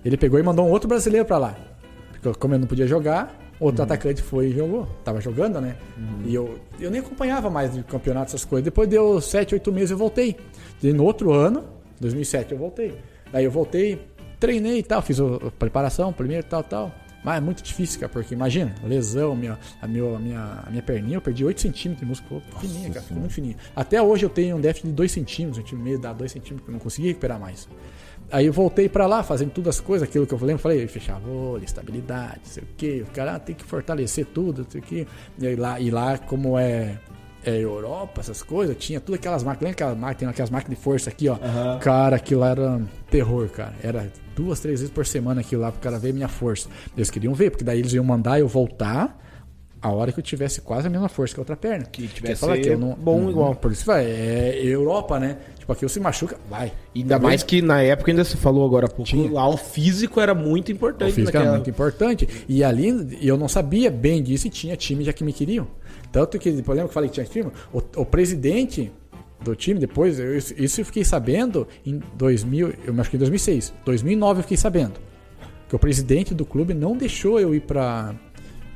Ele 0.05 0.17
pegou 0.17 0.39
e 0.39 0.43
mandou 0.43 0.67
um 0.67 0.71
outro 0.71 0.89
brasileiro 0.89 1.27
pra 1.27 1.37
lá. 1.37 1.57
Porque 2.13 2.39
como 2.39 2.55
eu 2.55 2.59
não 2.59 2.67
podia 2.67 2.87
jogar, 2.87 3.39
outro 3.59 3.83
atacante 3.83 4.23
foi 4.23 4.49
e 4.49 4.53
jogou. 4.53 4.87
Tava 5.05 5.21
jogando, 5.21 5.61
né? 5.61 5.77
E 6.25 6.35
eu, 6.35 6.59
eu 6.79 6.91
nem 6.91 7.01
acompanhava 7.01 7.51
mais 7.51 7.75
de 7.75 7.83
campeonato, 7.83 8.29
essas 8.29 8.45
coisas. 8.45 8.65
Depois 8.65 8.89
deu 8.89 9.21
7, 9.21 9.55
8 9.55 9.73
meses 9.73 9.91
eu 9.91 9.99
voltei. 9.99 10.37
E 10.83 10.93
no 10.93 11.05
outro 11.05 11.33
ano, 11.33 11.65
2007, 12.01 12.53
eu 12.53 12.59
voltei. 12.59 12.99
Daí 13.33 13.45
eu 13.45 13.51
voltei, 13.51 14.01
treinei 14.39 14.79
e 14.79 14.83
tal, 14.83 15.03
fiz 15.03 15.21
a 15.21 15.51
preparação 15.59 16.13
primeiro 16.13 16.47
e 16.47 16.49
tal, 16.49 16.65
tal. 16.65 16.95
Mas 17.23 17.37
é 17.37 17.41
muito 17.41 17.63
difícil, 17.63 18.01
cara, 18.01 18.11
porque 18.11 18.35
imagina, 18.35 18.75
lesão, 18.83 19.37
minha, 19.37 19.59
a, 19.81 19.87
meu, 19.87 20.17
a, 20.17 20.19
minha, 20.19 20.63
a 20.67 20.71
minha 20.71 20.83
perninha, 20.83 21.19
eu 21.19 21.21
perdi 21.21 21.45
8 21.45 21.61
centímetros 21.61 22.01
de 22.01 22.07
músculo 22.07 22.41
ficou 22.41 22.61
fininha, 22.61 22.89
cara, 22.89 23.03
ficou 23.03 23.19
muito 23.19 23.35
fininha. 23.35 23.57
Até 23.77 24.01
hoje 24.01 24.25
eu 24.25 24.31
tenho 24.31 24.57
um 24.57 24.61
déficit 24.61 24.89
de 24.89 24.95
2 24.95 25.13
centímetros, 25.13 25.59
um 25.59 25.61
centímetro 25.61 25.87
e 25.87 25.91
meio, 25.91 25.99
dá 26.01 26.15
2 26.15 26.33
centímetros, 26.33 26.65
que 26.65 26.71
eu 26.71 26.73
não 26.73 26.81
consegui 26.81 27.09
recuperar 27.09 27.39
mais. 27.39 27.69
Aí 28.33 28.47
eu 28.47 28.53
voltei 28.53 28.89
pra 28.89 29.07
lá, 29.07 29.23
fazendo 29.23 29.51
todas 29.51 29.77
as 29.77 29.81
coisas, 29.81 30.09
aquilo 30.09 30.27
que 30.27 30.33
eu 30.33 30.39
lembro, 30.39 30.63
falei, 30.63 30.87
fechar 30.87 31.19
vôlei, 31.19 31.65
estabilidade, 31.65 32.39
não 32.39 32.51
sei 32.51 32.63
o 32.63 32.67
quê. 32.77 33.05
O 33.07 33.11
cara 33.11 33.35
ah, 33.35 33.39
tem 33.39 33.55
que 33.55 33.65
fortalecer 33.65 34.25
tudo, 34.25 34.63
não 34.63 34.71
sei 34.71 34.81
o 34.81 34.85
quê. 34.85 35.07
E 35.39 35.57
lá, 35.57 35.81
e 35.81 35.91
lá 35.91 36.17
como 36.17 36.57
é, 36.57 36.99
é 37.45 37.57
Europa, 37.59 38.21
essas 38.21 38.43
coisas, 38.43 38.77
tinha 38.79 39.01
todas 39.01 39.19
aquelas 39.19 39.43
máquinas, 39.43 39.63
lembra 39.71 39.73
aquelas 39.87 39.99
máquinas, 39.99 40.33
aquelas 40.35 40.51
máquinas 40.51 40.79
de 40.79 40.85
força 40.85 41.11
aqui, 41.11 41.29
ó. 41.29 41.37
Cara, 41.81 42.17
aquilo 42.17 42.41
lá 42.41 42.51
era 42.51 42.71
um 42.73 42.87
terror, 43.11 43.49
cara. 43.49 43.75
Era 43.83 44.13
duas, 44.37 44.61
três 44.61 44.81
vezes 44.81 44.93
por 44.95 45.07
semana 45.07 45.41
aquilo 45.41 45.63
lá 45.63 45.73
pro 45.73 45.81
cara 45.81 45.99
ver 45.99 46.13
minha 46.13 46.29
força. 46.29 46.69
Eles 46.97 47.11
queriam 47.11 47.33
ver, 47.35 47.51
porque 47.51 47.65
daí 47.65 47.79
eles 47.79 47.93
iam 47.93 48.05
mandar 48.05 48.39
eu 48.41 48.49
voltar 48.49 49.19
a 49.83 49.91
hora 49.91 50.13
que 50.13 50.21
eu 50.21 50.23
tivesse 50.23 50.61
quase 50.61 50.87
a 50.87 50.91
mesma 50.91 51.09
força 51.09 51.33
que 51.35 51.41
a 51.41 51.43
outra 51.43 51.57
perna. 51.57 51.87
Que 51.87 52.07
tivesse 52.07 52.41
falar 52.43 52.59
que 52.59 52.69
eu 52.69 52.79
não, 52.79 52.95
bom 52.95 53.19
não- 53.23 53.31
igual. 53.31 53.55
Por 53.55 53.73
isso 53.73 53.87
vai, 53.87 54.05
é 54.05 54.61
Europa, 54.63 55.19
né? 55.19 55.39
Tipo, 55.59 55.73
aqui 55.73 55.85
eu 55.87 55.89
se 55.89 55.99
machuca, 55.99 56.37
vai. 56.51 56.71
Ainda 56.95 57.17
Tá 57.19 57.23
mais 57.23 57.43
bem? 57.43 57.49
que 57.49 57.63
na 57.67 57.81
época 57.81 58.11
ainda 58.11 58.23
se 58.25 58.37
falou 58.37 58.67
agora 58.67 58.85
há 58.85 58.89
pouco, 58.91 59.05
Tinha. 59.05 59.31
lá 59.33 59.49
o 59.49 59.57
físico 59.57 60.21
era 60.21 60.35
muito 60.35 60.69
O 60.69 60.73
importante. 60.73 61.13
físico 61.15 61.31
era 61.35 61.39
naquela- 61.47 61.57
muito 61.57 61.71
importante. 61.71 62.29
E 62.47 62.63
ali 62.63 63.17
eu 63.23 63.39
não 63.39 63.49
sabia 63.49 63.91
bem 63.91 64.23
disso 64.23 64.47
e 64.47 64.51
tinha 64.51 64.77
time 64.77 65.03
já 65.03 65.15
que 65.15 65.25
me 65.25 65.33
queriam. 65.33 65.67
Tanto 66.13 66.39
que, 66.39 66.51
por 66.63 66.73
exemplo, 66.73 66.75
que 66.75 66.81
eu 66.81 66.89
falei 66.89 67.09
que 67.09 67.15
tinha 67.15 67.27
time, 67.27 67.51
o, 67.73 67.79
o 68.01 68.05
presidente 68.05 68.93
do 69.43 69.55
time, 69.55 69.79
depois, 69.81 70.19
eu- 70.19 70.37
isso, 70.37 70.81
eu 70.81 70.85
fiquei 70.85 71.05
sabendo 71.05 71.67
em 71.87 72.01
2000, 72.15 72.73
eu 72.85 73.01
acho 73.01 73.11
que 73.11 73.17
em 73.17 73.19
2006. 73.19 73.73
2009 73.85 74.41
eu 74.41 74.43
fiquei 74.43 74.57
sabendo. 74.57 74.95
Que 75.69 75.77
o 75.77 75.79
presidente 75.79 76.35
do 76.35 76.45
clube 76.45 76.75
não 76.75 76.97
deixou 76.97 77.39
eu 77.39 77.55
ir 77.55 77.61
pra, 77.61 78.15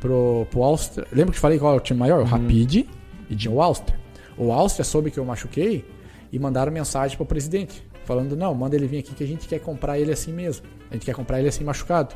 pro, 0.00 0.46
pro 0.50 0.62
Áustria. 0.62 1.06
Lembra 1.12 1.32
que 1.32 1.38
eu 1.38 1.42
falei 1.42 1.58
qual 1.58 1.72
era 1.72 1.80
o 1.80 1.84
time 1.84 1.98
maior? 1.98 2.20
O 2.20 2.24
Rapid 2.24 2.86
e 3.28 3.34
tinha 3.36 3.52
o 3.52 3.60
Áustria. 3.60 3.98
O 4.38 4.52
Áustria 4.52 4.84
soube 4.84 5.10
que 5.10 5.18
eu 5.18 5.24
machuquei 5.24 5.84
e 6.32 6.38
mandaram 6.38 6.70
mensagem 6.72 7.16
pro 7.16 7.26
presidente. 7.26 7.84
Falando, 8.04 8.36
não, 8.36 8.54
manda 8.54 8.76
ele 8.76 8.86
vir 8.86 8.98
aqui 8.98 9.14
que 9.14 9.24
a 9.24 9.26
gente 9.26 9.48
quer 9.48 9.58
comprar 9.60 9.98
ele 9.98 10.12
assim 10.12 10.32
mesmo. 10.32 10.66
A 10.90 10.94
gente 10.94 11.04
quer 11.06 11.14
comprar 11.14 11.38
ele 11.40 11.48
assim 11.48 11.64
machucado. 11.64 12.14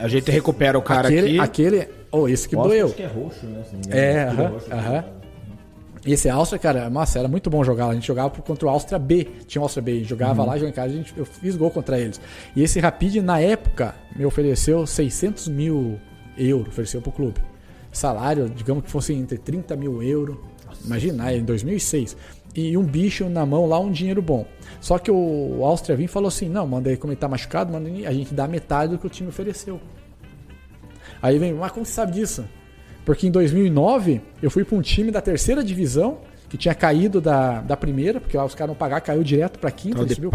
A 0.00 0.08
gente 0.08 0.30
recupera 0.30 0.78
o 0.78 0.82
cara 0.82 1.08
aquele, 1.08 1.38
aqui. 1.38 1.40
aquele. 1.40 1.88
Oh, 2.10 2.28
esse 2.28 2.48
que 2.48 2.56
Gosto, 2.56 2.68
doeu. 2.68 2.86
acho 2.86 2.94
que 2.94 3.02
é 3.02 3.06
roxo, 3.06 3.46
né? 3.46 3.62
É, 3.90 4.22
aham, 4.24 4.48
roxo, 4.48 4.72
aham. 4.72 4.92
né? 4.92 5.04
Esse 6.06 6.30
Áustria, 6.30 6.58
cara, 6.58 6.88
nossa, 6.88 7.18
era 7.18 7.28
muito 7.28 7.50
bom 7.50 7.62
jogar 7.62 7.84
lá. 7.86 7.92
A 7.92 7.94
gente 7.94 8.06
jogava 8.06 8.30
contra 8.30 8.66
o 8.66 8.70
Áustria 8.70 8.98
B. 8.98 9.28
Tinha 9.46 9.60
o 9.60 9.64
Áustria 9.64 9.82
B. 9.82 10.02
Jogava 10.02 10.42
lá, 10.44 10.54
jogava 10.54 10.68
em 10.70 10.72
casa, 10.72 10.94
a 10.94 10.96
gente, 10.96 11.12
eu 11.14 11.26
fiz 11.26 11.56
gol 11.56 11.70
contra 11.70 11.98
eles. 12.00 12.18
E 12.56 12.62
esse 12.62 12.80
Rapid, 12.80 13.16
na 13.16 13.38
época, 13.38 13.94
me 14.16 14.24
ofereceu 14.24 14.86
600 14.86 15.48
mil 15.48 16.00
euros, 16.38 16.68
ofereceu 16.68 17.02
pro 17.02 17.12
clube. 17.12 17.38
Salário, 17.92 18.48
digamos 18.48 18.84
que 18.84 18.90
fosse 18.90 19.12
entre 19.12 19.36
30 19.36 19.76
mil 19.76 20.02
euros. 20.02 20.36
Imagina, 20.86 21.34
em 21.34 21.44
2006. 21.44 22.16
E 22.54 22.76
um 22.76 22.82
bicho 22.82 23.28
na 23.28 23.46
mão 23.46 23.66
lá, 23.66 23.78
um 23.78 23.90
dinheiro 23.90 24.20
bom. 24.20 24.44
Só 24.80 24.98
que 24.98 25.10
o 25.10 25.64
Áustria 25.64 25.96
Vim 25.96 26.06
falou 26.06 26.28
assim: 26.28 26.48
não, 26.48 26.66
manda 26.66 26.90
aí, 26.90 26.96
como 26.96 27.12
ele 27.12 27.20
tá 27.20 27.28
machucado, 27.28 27.72
manda 27.72 27.88
aí, 27.88 28.06
a 28.06 28.12
gente 28.12 28.34
dá 28.34 28.48
metade 28.48 28.92
do 28.92 28.98
que 28.98 29.06
o 29.06 29.10
time 29.10 29.28
ofereceu. 29.28 29.80
Aí 31.22 31.38
vem, 31.38 31.52
mas 31.52 31.70
como 31.72 31.84
você 31.84 31.92
sabe 31.92 32.12
disso? 32.12 32.44
Porque 33.04 33.26
em 33.26 33.30
2009 33.30 34.20
eu 34.42 34.50
fui 34.50 34.64
para 34.64 34.76
um 34.76 34.82
time 34.82 35.10
da 35.10 35.20
terceira 35.20 35.62
divisão 35.62 36.18
que 36.48 36.56
tinha 36.56 36.74
caído 36.74 37.20
da, 37.20 37.60
da 37.60 37.76
primeira, 37.76 38.20
porque 38.20 38.36
lá 38.36 38.44
os 38.44 38.54
caras 38.54 38.70
não 38.70 38.76
pagaram, 38.76 39.04
caiu 39.04 39.22
direto 39.22 39.58
para 39.58 39.70
quinta. 39.70 39.96
Tal 39.96 40.04
ele 40.04 40.08
de 40.08 40.14
subiu. 40.16 40.30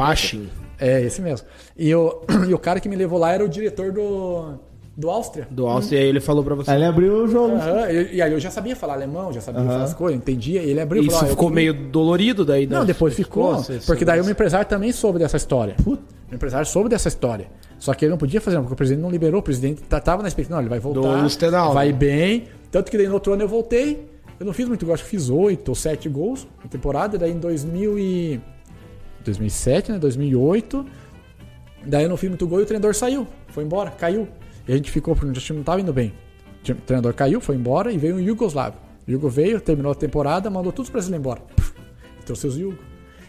É, 0.79 1.01
esse 1.01 1.21
mesmo. 1.21 1.47
E, 1.77 1.93
o, 1.93 2.21
e 2.47 2.53
o 2.53 2.59
cara 2.59 2.79
que 2.79 2.87
me 2.87 2.95
levou 2.95 3.19
lá 3.19 3.31
era 3.31 3.43
o 3.43 3.49
diretor 3.49 3.91
do, 3.91 4.57
do 4.97 5.09
Áustria. 5.09 5.45
Do 5.51 5.67
Áustria, 5.67 5.99
e 5.99 6.03
aí 6.03 6.07
ele 6.07 6.22
falou 6.22 6.43
pra 6.43 6.55
você. 6.55 6.72
Aí 6.72 6.77
ele 6.77 6.85
abriu 6.85 7.23
o 7.23 7.27
jogo. 7.27 7.57
E, 7.89 8.15
e 8.15 8.22
aí 8.22 8.31
eu 8.31 8.39
já 8.39 8.49
sabia 8.49 8.76
falar 8.76 8.93
alemão, 8.93 9.34
já 9.34 9.41
sabia 9.41 9.61
falar 9.63 9.84
as 9.84 9.93
coisas, 9.93 10.17
entendia. 10.17 10.63
E 10.63 10.69
ele 10.69 10.80
abriu 10.80 11.03
e 11.03 11.07
Isso 11.07 11.15
falou, 11.17 11.26
"Ó, 11.26 11.27
eu 11.27 11.35
ficou 11.35 11.49
comi- 11.49 11.55
meio 11.55 11.73
dolorido 11.73 12.45
daí. 12.45 12.65
Não, 12.65 12.80
né? 12.80 12.85
depois 12.85 13.13
ficou. 13.13 13.55
você 13.55 13.80
porque 13.85 14.05
daí 14.05 14.22
o 14.22 14.23
meu 14.23 14.31
empresário 14.31 14.65
também 14.67 14.93
soube 14.93 15.19
dessa 15.19 15.35
história. 15.35 15.76
O 15.85 15.97
empresário 16.34 16.65
soube 16.65 16.89
dessa 16.89 17.07
história. 17.09 17.47
Só 17.77 17.93
que 17.93 18.05
ele 18.05 18.11
não 18.11 18.17
podia 18.17 18.39
fazer, 18.39 18.57
porque 18.57 18.73
o 18.73 18.76
presidente 18.76 19.01
não 19.03 19.11
liberou. 19.11 19.41
O 19.41 19.43
presidente 19.43 19.84
tava 19.84 20.22
na 20.22 20.27
expectativa. 20.30 20.55
Não, 20.55 20.61
ele 20.61 20.69
vai 20.69 20.80
voltar. 20.80 21.01
Do 21.01 21.07
vai 21.73 21.88
né? 21.88 21.93
bem. 21.93 22.43
Tanto 22.72 22.89
que 22.89 22.97
daí 22.97 23.07
no 23.07 23.13
outro 23.15 23.34
ano 23.34 23.43
eu 23.43 23.47
voltei. 23.47 24.09
Eu 24.39 24.45
não 24.45 24.53
fiz 24.53 24.67
muito 24.67 24.85
gol, 24.85 24.93
acho 24.95 25.03
que 25.03 25.09
fiz 25.09 25.30
oito 25.30 25.69
ou 25.69 25.76
sete 25.76 26.09
gols 26.09 26.47
na 26.63 26.69
temporada. 26.69 27.17
Daí 27.17 27.31
em 27.31 27.38
2000 27.39 27.99
e... 27.99 28.41
2007, 29.23 29.91
né? 29.91 29.99
2008. 29.99 30.85
Daí 31.85 32.03
eu 32.03 32.09
não 32.09 32.17
fiz 32.17 32.30
muito 32.30 32.47
gol 32.47 32.59
e 32.59 32.63
o 32.63 32.65
treinador 32.65 32.95
saiu. 32.95 33.27
Foi 33.47 33.63
embora, 33.63 33.91
caiu. 33.91 34.27
E 34.67 34.73
a 34.73 34.75
gente 34.75 34.91
ficou, 34.91 35.15
porque 35.15 35.29
o 35.29 35.33
time 35.33 35.57
não 35.57 35.63
tava 35.63 35.81
indo 35.81 35.93
bem. 35.93 36.13
O 36.67 36.75
treinador 36.75 37.13
caiu, 37.13 37.39
foi 37.39 37.55
embora 37.55 37.91
e 37.91 37.97
veio 37.97 38.15
um 38.15 38.19
Yugoslavo. 38.19 38.77
O 39.07 39.11
Yugo 39.11 39.29
veio, 39.29 39.61
terminou 39.61 39.91
a 39.91 39.95
temporada, 39.95 40.49
mandou 40.49 40.71
todos 40.71 40.89
os 40.89 40.91
brasileiros 40.91 41.23
embora. 41.23 41.41
Trouxe 42.25 42.47
os 42.47 42.57
Yugo. 42.57 42.77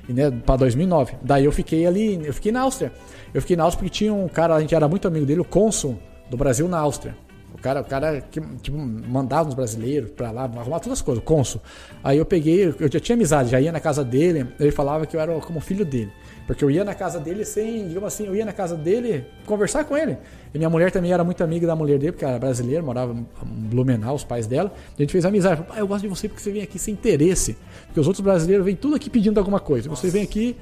E 0.08 0.12
né, 0.12 0.30
pra 0.30 0.56
2009. 0.56 1.16
Daí 1.22 1.44
eu 1.44 1.52
fiquei 1.52 1.86
ali, 1.86 2.24
eu 2.24 2.32
fiquei 2.32 2.50
na 2.50 2.62
Áustria. 2.62 2.92
Eu 3.34 3.40
fiquei 3.42 3.56
na 3.56 3.64
Áustria 3.64 3.84
porque 3.84 3.98
tinha 3.98 4.14
um 4.14 4.28
cara, 4.28 4.54
a 4.54 4.60
gente 4.60 4.74
era 4.74 4.88
muito 4.88 5.06
amigo 5.06 5.26
dele, 5.26 5.40
o 5.40 5.44
cônsul 5.44 5.98
do 6.30 6.36
Brasil 6.36 6.66
na 6.68 6.78
Áustria. 6.78 7.14
O 7.52 7.58
cara, 7.58 7.80
o 7.80 7.84
cara 7.84 8.20
que 8.20 8.40
tipo, 8.60 8.76
mandava 8.76 9.48
os 9.48 9.54
brasileiros 9.54 10.10
pra 10.10 10.30
lá, 10.30 10.44
arrumar 10.44 10.78
todas 10.78 10.98
as 10.98 11.02
coisas, 11.02 11.22
o 11.22 11.26
cônsul. 11.26 11.60
Aí 12.04 12.18
eu 12.18 12.24
peguei, 12.24 12.74
eu 12.78 12.90
já 12.90 13.00
tinha 13.00 13.16
amizade, 13.16 13.50
já 13.50 13.60
ia 13.60 13.72
na 13.72 13.80
casa 13.80 14.04
dele, 14.04 14.46
ele 14.60 14.70
falava 14.70 15.06
que 15.06 15.16
eu 15.16 15.20
era 15.20 15.34
como 15.40 15.58
filho 15.60 15.84
dele. 15.84 16.12
Porque 16.46 16.62
eu 16.62 16.70
ia 16.70 16.84
na 16.84 16.94
casa 16.94 17.18
dele 17.18 17.44
sem, 17.44 17.88
digamos 17.88 18.06
assim, 18.06 18.26
eu 18.26 18.36
ia 18.36 18.44
na 18.44 18.52
casa 18.52 18.76
dele 18.76 19.26
conversar 19.46 19.84
com 19.84 19.96
ele. 19.96 20.18
E 20.56 20.58
minha 20.58 20.70
mulher 20.70 20.90
também 20.90 21.12
era 21.12 21.22
muito 21.22 21.44
amiga 21.44 21.66
da 21.66 21.76
mulher 21.76 21.98
dele, 21.98 22.12
porque 22.12 22.24
era 22.24 22.38
brasileira, 22.38 22.82
morava 22.82 23.12
em 23.12 23.26
Blumenau, 23.44 24.14
os 24.14 24.24
pais 24.24 24.46
dela. 24.46 24.72
A 24.98 25.02
gente 25.02 25.12
fez 25.12 25.24
amizade. 25.24 25.56
Falei, 25.56 25.70
"Pai, 25.72 25.80
eu 25.82 25.86
gosto 25.86 26.02
de 26.02 26.08
você 26.08 26.28
porque 26.28 26.42
você 26.42 26.50
vem 26.50 26.62
aqui 26.62 26.78
sem 26.78 26.94
interesse. 26.94 27.56
Porque 27.86 28.00
os 28.00 28.06
outros 28.06 28.24
brasileiros 28.24 28.64
vêm 28.64 28.74
tudo 28.74 28.96
aqui 28.96 29.10
pedindo 29.10 29.38
alguma 29.38 29.60
coisa. 29.60 29.88
Você 29.90 30.08
vem 30.08 30.22
aqui. 30.22 30.56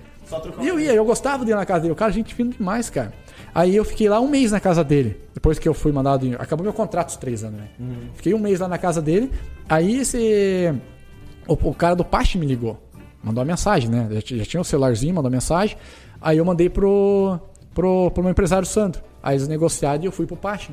E 0.64 0.68
eu 0.68 0.80
ia, 0.80 0.92
eu 0.94 1.04
gostava 1.04 1.44
de 1.44 1.50
ir 1.50 1.54
na 1.54 1.64
casa 1.64 1.80
dele. 1.82 1.92
O 1.92 1.96
cara, 1.96 2.10
gente 2.10 2.34
fino 2.34 2.50
demais, 2.50 2.90
cara. 2.90 3.12
Aí 3.54 3.76
eu 3.76 3.84
fiquei 3.84 4.08
lá 4.08 4.18
um 4.20 4.28
mês 4.28 4.50
na 4.52 4.58
casa 4.58 4.82
dele. 4.82 5.16
Depois 5.32 5.58
que 5.58 5.68
eu 5.68 5.74
fui 5.74 5.92
mandado. 5.92 6.26
em- 6.26 6.34
Acabou 6.34 6.64
meu 6.64 6.72
contrato 6.72 7.10
os 7.10 7.16
três 7.16 7.44
anos, 7.44 7.60
né? 7.60 7.68
Fiquei 8.14 8.34
um 8.34 8.38
mês 8.38 8.58
lá 8.60 8.66
na 8.66 8.78
casa 8.78 9.00
dele. 9.00 9.30
Aí 9.68 10.00
esse. 10.00 10.74
O, 11.46 11.52
o 11.70 11.74
cara 11.74 11.94
do 11.94 12.04
Pache 12.04 12.36
me 12.38 12.46
ligou. 12.46 12.82
Mandou 13.22 13.42
uma 13.42 13.46
mensagem, 13.46 13.88
né? 13.88 14.08
Já, 14.10 14.36
já 14.38 14.44
tinha 14.44 14.60
o 14.60 14.64
celularzinho, 14.64 15.14
mandou 15.14 15.30
mensagem. 15.30 15.76
Aí 16.20 16.38
eu 16.38 16.44
mandei 16.44 16.68
pro, 16.68 17.38
pro, 17.74 18.10
pro 18.10 18.22
meu 18.22 18.30
empresário 18.32 18.66
Sandro. 18.66 19.02
Aí 19.24 19.36
eles 19.36 19.48
negociaram 19.48 20.02
e 20.02 20.06
eu 20.06 20.12
fui 20.12 20.26
pro 20.26 20.36
Pache. 20.36 20.70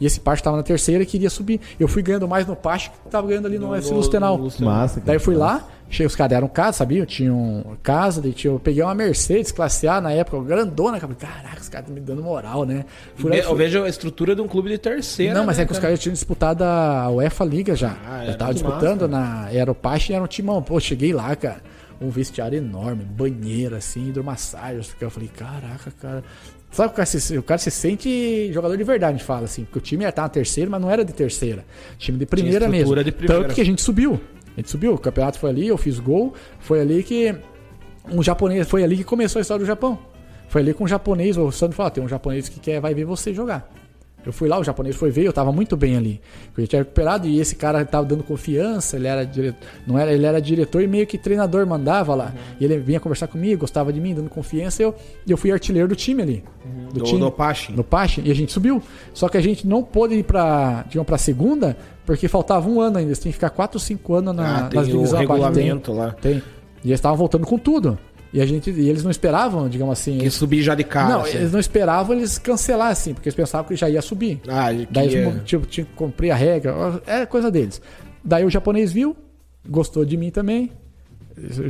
E 0.00 0.06
esse 0.06 0.18
Pache 0.18 0.42
tava 0.42 0.56
na 0.56 0.64
terceira 0.64 1.04
e 1.04 1.06
queria 1.06 1.30
subir. 1.30 1.60
Eu 1.78 1.86
fui 1.86 2.02
ganhando 2.02 2.26
mais 2.26 2.44
no 2.44 2.56
Pache 2.56 2.90
que 2.90 3.08
tava 3.08 3.28
ganhando 3.28 3.46
ali 3.46 3.56
no, 3.58 3.70
UFC 3.70 3.94
Lustenal. 3.94 4.36
Massa, 4.60 4.94
cara. 4.94 5.06
Daí 5.06 5.16
eu 5.16 5.20
fui 5.20 5.36
lá, 5.36 5.64
cheguei, 5.88 6.06
os 6.08 6.16
caras 6.16 6.30
deram 6.30 6.48
casa, 6.48 6.78
sabia? 6.78 6.98
Eu 6.98 7.06
tinha 7.06 7.32
um 7.32 7.76
casa, 7.84 8.20
daí 8.20 8.32
tinha, 8.32 8.52
eu 8.52 8.58
peguei 8.58 8.82
uma 8.82 8.96
Mercedes 8.96 9.52
classe 9.52 9.86
A 9.86 10.00
na 10.00 10.10
época, 10.10 10.42
grandona, 10.42 10.98
cara. 10.98 11.14
Caraca, 11.14 11.60
os 11.60 11.68
caras 11.68 11.86
estão 11.88 11.94
me 11.94 12.00
dando 12.00 12.20
moral, 12.20 12.64
né? 12.64 12.84
Fui 13.14 13.30
lá 13.30 13.36
e 13.36 13.38
Eu 13.40 13.44
fui- 13.50 13.58
vejo 13.58 13.84
a 13.84 13.88
estrutura 13.88 14.34
de 14.34 14.40
um 14.42 14.48
clube 14.48 14.70
de 14.70 14.78
terceira. 14.78 15.34
não, 15.34 15.46
mas 15.46 15.58
né, 15.58 15.62
é 15.62 15.66
que 15.66 15.72
os 15.72 15.78
cara? 15.78 15.88
caras 15.90 16.00
tinham 16.00 16.14
disputado 16.14 16.64
a 16.64 17.08
UEFA 17.08 17.44
Liga 17.44 17.76
já. 17.76 17.96
Ah, 18.04 18.26
eu 18.26 18.36
tava 18.36 18.50
que 18.52 18.60
disputando 18.60 19.08
massa. 19.08 19.44
na. 19.44 19.52
Era 19.52 19.70
o 19.70 19.74
Pache 19.74 20.12
e 20.12 20.16
era 20.16 20.24
um 20.24 20.26
timão. 20.26 20.60
Pô, 20.60 20.80
cheguei 20.80 21.12
lá, 21.12 21.36
cara. 21.36 21.62
Um 22.00 22.10
vestiário 22.10 22.58
enorme, 22.58 23.04
banheiro 23.04 23.76
assim, 23.76 24.08
hidromassagem. 24.08 24.82
Eu 25.00 25.10
falei, 25.10 25.28
caraca, 25.28 25.92
cara. 26.00 26.24
Sabe 26.72 26.90
o 26.90 26.96
cara, 26.96 27.06
se, 27.06 27.38
o 27.38 27.42
cara 27.42 27.58
se 27.58 27.70
sente 27.70 28.50
jogador 28.52 28.76
de 28.76 28.82
verdade, 28.82 29.14
a 29.14 29.16
gente 29.18 29.26
fala 29.26 29.44
assim. 29.44 29.64
Porque 29.64 29.78
o 29.78 29.82
time 29.82 30.04
ia 30.04 30.08
estar 30.08 30.22
na 30.22 30.28
terceira, 30.30 30.70
mas 30.70 30.80
não 30.80 30.90
era 30.90 31.04
de 31.04 31.12
terceira. 31.12 31.64
Time 31.98 32.18
de 32.18 32.24
primeira 32.24 32.66
mesmo. 32.66 32.96
de 33.04 33.12
primeira. 33.12 33.42
Tanto 33.42 33.54
que 33.54 33.60
a 33.60 33.64
gente 33.64 33.82
subiu. 33.82 34.18
A 34.56 34.60
gente 34.60 34.70
subiu. 34.70 34.94
O 34.94 34.98
campeonato 34.98 35.38
foi 35.38 35.50
ali, 35.50 35.68
eu 35.68 35.76
fiz 35.76 36.00
gol. 36.00 36.32
Foi 36.58 36.80
ali 36.80 37.02
que. 37.02 37.34
Um 38.10 38.22
japonês. 38.22 38.66
Foi 38.66 38.82
ali 38.82 38.96
que 38.96 39.04
começou 39.04 39.38
a 39.38 39.42
história 39.42 39.62
do 39.62 39.66
Japão. 39.66 39.98
Foi 40.48 40.62
ali 40.62 40.74
com 40.74 40.84
um 40.84 40.88
japonês, 40.88 41.36
o 41.36 41.50
Sandro 41.52 41.76
falou: 41.76 41.88
"Ah, 41.88 41.90
tem 41.90 42.02
um 42.02 42.08
japonês 42.08 42.48
que 42.48 42.58
quer, 42.58 42.80
vai 42.80 42.94
ver 42.94 43.04
você 43.04 43.32
jogar. 43.32 43.70
Eu 44.24 44.32
fui 44.32 44.48
lá, 44.48 44.58
o 44.58 44.64
japonês 44.64 44.94
foi 44.96 45.10
ver, 45.10 45.24
eu 45.24 45.32
tava 45.32 45.50
muito 45.52 45.76
bem 45.76 45.96
ali. 45.96 46.20
Eu 46.56 46.66
tinha 46.66 46.80
recuperado 46.82 47.26
e 47.26 47.40
esse 47.40 47.56
cara 47.56 47.84
tava 47.84 48.06
dando 48.06 48.22
confiança, 48.22 48.96
ele 48.96 49.06
era 49.08 49.24
diretor, 49.24 49.58
não 49.86 49.98
era, 49.98 50.12
ele 50.12 50.24
era 50.24 50.40
diretor 50.40 50.82
e 50.82 50.86
meio 50.86 51.06
que 51.06 51.18
treinador 51.18 51.66
mandava 51.66 52.14
lá. 52.14 52.32
E 52.60 52.64
ele 52.64 52.78
vinha 52.78 53.00
conversar 53.00 53.26
comigo, 53.26 53.60
gostava 53.62 53.92
de 53.92 54.00
mim, 54.00 54.14
dando 54.14 54.30
confiança, 54.30 54.82
e 54.82 54.84
eu, 54.84 54.94
eu 55.26 55.36
fui 55.36 55.50
artilheiro 55.50 55.88
do 55.88 55.96
time 55.96 56.22
ali. 56.22 56.44
Do, 56.92 57.00
Do, 57.00 57.04
time. 57.04 57.20
do 57.20 57.30
Pache. 57.32 57.72
Pache, 57.84 58.22
e 58.24 58.30
a 58.30 58.34
gente 58.34 58.52
subiu. 58.52 58.80
Só 59.12 59.28
que 59.28 59.36
a 59.36 59.40
gente 59.40 59.66
não 59.66 59.82
pôde 59.82 60.14
ir 60.14 60.22
pra, 60.22 60.84
digamos, 60.88 61.06
pra 61.06 61.18
segunda, 61.18 61.76
porque 62.06 62.28
faltava 62.28 62.68
um 62.68 62.80
ano 62.80 62.98
ainda. 62.98 63.14
Você 63.14 63.22
tem 63.22 63.30
que 63.32 63.36
ficar 63.36 63.50
4 63.50 63.76
ou 63.76 63.80
5 63.80 64.14
anos 64.14 64.34
na, 64.36 64.58
Ah, 64.58 64.62
tem 64.68 64.78
nas 64.78 64.88
o 64.88 64.90
divisões 64.90 65.12
abaixo. 65.24 65.42
regulamento 65.44 65.92
lá. 65.92 66.10
Tem. 66.12 66.42
E 66.84 66.88
eles 66.88 66.98
estavam 66.98 67.16
voltando 67.16 67.46
com 67.46 67.58
tudo. 67.58 67.98
E, 68.32 68.40
a 68.40 68.46
gente, 68.46 68.70
e 68.70 68.88
eles 68.88 69.02
não 69.04 69.10
esperavam, 69.10 69.68
digamos 69.68 69.92
assim. 69.92 70.18
E 70.18 70.30
subir 70.30 70.62
já 70.62 70.74
de 70.74 70.84
cara. 70.84 71.08
não, 71.08 71.20
assim. 71.20 71.36
eles 71.36 71.52
não 71.52 71.60
esperavam 71.60 72.16
eles 72.16 72.38
cancelar 72.38 72.90
assim, 72.90 73.12
porque 73.12 73.28
eles 73.28 73.36
pensavam 73.36 73.68
que 73.68 73.76
já 73.76 73.90
ia 73.90 74.00
subir. 74.00 74.40
Ah, 74.48 74.72
que 74.72 74.88
Daí 74.90 75.14
é- 75.14 75.18
eles 75.18 75.42
tipo, 75.44 75.66
tinha 75.66 75.84
que 75.84 75.92
cumprir 75.92 76.30
a 76.30 76.34
regra, 76.34 76.74
é 77.06 77.26
coisa 77.26 77.50
deles. 77.50 77.80
Daí 78.24 78.44
o 78.44 78.50
japonês 78.50 78.92
viu, 78.92 79.14
gostou 79.68 80.04
de 80.04 80.16
mim 80.16 80.30
também. 80.30 80.70